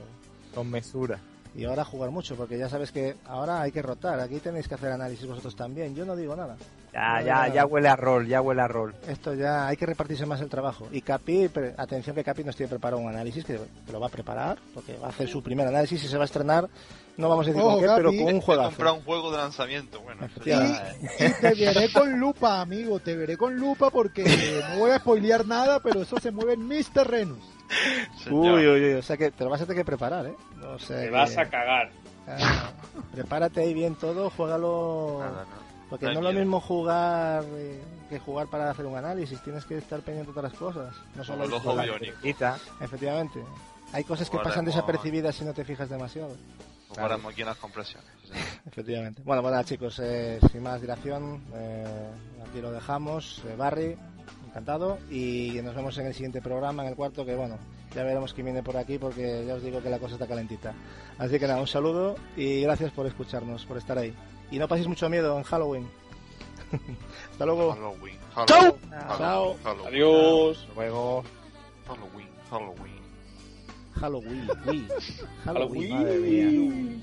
Con 0.55 0.71
mesura. 0.71 1.19
Y 1.57 1.65
ahora 1.65 1.85
jugar 1.85 2.11
mucho, 2.11 2.37
porque 2.37 2.59
ya 2.59 2.69
sabes 2.69 2.93
que 2.93 3.17
ahora 3.27 3.63
hay 3.63 3.73
que 3.73 3.81
rotar. 3.81 4.21
Aquí 4.21 4.41
tenéis 4.41 4.69
que 4.69 4.75
hacer 4.75 4.93
análisis 4.93 5.27
vosotros 5.27 5.57
también. 5.57 5.95
Yo 5.95 6.05
no 6.05 6.15
digo 6.15 6.37
nada. 6.37 6.57
Ya, 6.93 7.21
No, 7.21 7.27
ya, 7.27 7.49
ya 7.55 7.67
huele 7.67 7.89
a 7.89 7.97
rol, 7.97 8.27
ya 8.27 8.43
huele 8.43 8.61
a 8.61 8.69
rol. 8.69 8.95
Esto 9.09 9.33
ya 9.35 9.67
hay 9.67 9.77
que 9.79 9.87
repartirse 9.87 10.27
más 10.27 10.41
el 10.43 10.51
trabajo. 10.51 10.87
Y 10.93 11.01
Capi, 11.01 11.49
pre- 11.49 11.75
atención 11.79 12.15
que 12.15 12.23
Capi 12.25 12.45
nos 12.45 12.57
tiene 12.57 12.69
preparado 12.69 13.01
un 13.01 13.09
análisis 13.09 13.43
que, 13.45 13.59
que 13.87 13.93
lo 13.93 13.99
va 14.01 14.07
a 14.09 14.11
preparar, 14.11 14.59
porque 14.75 14.97
va 14.99 15.07
a 15.07 15.11
hacer 15.11 15.29
su 15.29 15.43
primer 15.43 15.67
análisis 15.67 16.05
y 16.05 16.09
se 16.09 16.17
va 16.19 16.25
a 16.25 16.27
estrenar. 16.27 16.69
No 17.17 17.31
vamos 17.31 17.47
a 17.47 17.49
decir 17.49 17.63
Ojo, 17.63 17.73
con 17.77 17.81
qué, 17.81 17.91
pero 17.97 18.09
con 18.11 18.23
un 18.23 18.29
He 18.37 18.41
juegazo. 18.43 18.69
comprado 18.69 18.95
un 18.97 19.03
juego 19.05 19.31
de 19.31 19.39
lanzamiento, 19.39 20.01
bueno. 20.03 20.29
Y 21.17 21.33
te 21.41 21.55
veré 21.55 21.91
con 21.93 22.19
lupa, 22.21 22.61
amigo, 22.61 23.01
te 23.01 23.17
veré 23.17 23.37
con 23.39 23.57
lupa 23.57 23.89
porque 23.91 24.25
no 24.75 24.81
voy 24.81 24.91
a 24.91 24.99
spoilear 24.99 25.47
nada, 25.47 25.81
pero 25.81 26.03
eso 26.03 26.19
se 26.21 26.31
mueve 26.31 26.53
en 26.55 26.69
mis 26.69 26.91
terrenos. 26.91 27.39
Uy, 28.31 28.49
uy, 28.49 28.67
uy, 28.67 28.93
o 28.95 29.03
sea 29.03 29.17
que 29.17 29.31
te 29.31 29.45
lo 29.45 29.51
vas 29.51 29.61
a 29.61 29.65
tener 29.67 29.81
que 29.83 29.85
preparar, 29.85 30.27
¿eh? 30.27 30.35
O 30.75 30.79
sea 30.79 30.99
Te 30.99 31.05
que- 31.07 31.11
vas 31.11 31.37
a 31.37 31.49
cagar. 31.49 31.91
Ah, 32.29 32.71
prepárate 33.13 33.61
ahí 33.61 33.73
bien 33.75 33.95
todo, 33.95 34.31
juégalo. 34.31 35.19
Nada, 35.21 35.45
no. 35.45 35.67
Porque 35.89 36.07
No 36.07 36.13
es 36.13 36.21
lo 36.21 36.33
mismo 36.33 36.61
jugar 36.61 37.45
eh, 37.55 37.81
que 38.11 38.19
jugar 38.19 38.49
para 38.49 38.71
hacer 38.71 38.85
un 38.87 38.97
análisis, 38.97 39.41
tienes 39.43 39.65
que 39.65 39.79
estar 39.79 40.01
pendiente 40.01 40.33
de 40.33 40.39
otras 40.39 40.53
cosas. 40.55 40.93
No 41.15 41.23
solo 41.23 41.45
Como 41.45 41.55
los 41.55 41.63
jugar. 41.63 41.87
biónicos. 41.87 42.21
Quita. 42.21 42.59
Efectivamente. 42.81 43.41
Hay 43.93 44.03
cosas 44.03 44.29
que 44.29 44.39
pasan 44.39 44.65
desapercibidas 44.65 45.37
si 45.37 45.45
no 45.45 45.53
te 45.55 45.65
fijas 45.65 45.89
demasiado. 45.89 46.37
Comparamos 46.89 47.33
aquí 47.33 47.43
en 47.43 47.47
las 47.49 47.57
compresiones. 47.59 48.11
Efectivamente. 48.67 49.23
Bueno, 49.25 49.43
pues 49.43 49.53
nada, 49.53 49.65
chicos, 49.65 50.01
eh, 50.03 50.41
sin 50.51 50.63
más 50.65 50.81
dilación, 50.81 51.45
eh, 51.55 52.11
aquí 52.49 52.61
lo 52.61 52.73
dejamos. 52.73 53.43
Eh, 53.47 53.55
Barry, 53.57 53.97
encantado. 54.57 54.99
Y 55.11 55.61
nos 55.63 55.75
vemos 55.75 55.97
en 55.99 56.07
el 56.07 56.15
siguiente 56.15 56.41
programa, 56.41 56.83
en 56.83 56.89
el 56.89 56.97
cuarto, 56.97 57.25
que 57.25 57.35
bueno, 57.35 57.59
Ya 57.95 58.03
veremos 58.03 58.33
quién 58.35 58.47
viene 58.47 58.63
por 58.63 58.77
aquí 58.77 58.99
porque 58.99 59.45
ya 59.47 59.55
os 59.55 59.63
digo 59.63 59.83
que 59.83 59.89
la 59.91 59.99
cosa 59.99 60.15
está 60.15 60.27
calentita. 60.27 60.75
Así 61.19 61.39
que 61.39 61.47
nada, 61.47 61.61
un 61.61 61.67
saludo 61.67 62.17
y 62.37 62.63
gracias 62.63 62.91
por 62.93 63.07
escucharnos, 63.07 63.65
por 63.65 63.77
estar 63.79 63.97
ahí. 63.99 64.15
Y 64.51 64.59
no 64.59 64.69
paséis 64.69 64.89
mucho 64.89 65.09
miedo 65.09 65.37
en 65.39 65.45
Halloween. 65.45 65.87
Hasta 67.33 67.47
luego. 67.47 67.73
Halloween. 67.73 68.19
¡Chao! 68.47 68.47
Halloween, 68.47 69.19
Chao. 69.19 69.57
Halloween, 69.63 69.89
Adiós. 69.89 70.69
Luego. 70.75 71.25
Halloween, 71.87 72.29
Halloween. 72.51 73.03
Halloween. 73.95 74.47
Halloween. 74.49 74.89
Halloween. 75.45 75.95
Madre 75.95 76.19
mía. 76.19 77.03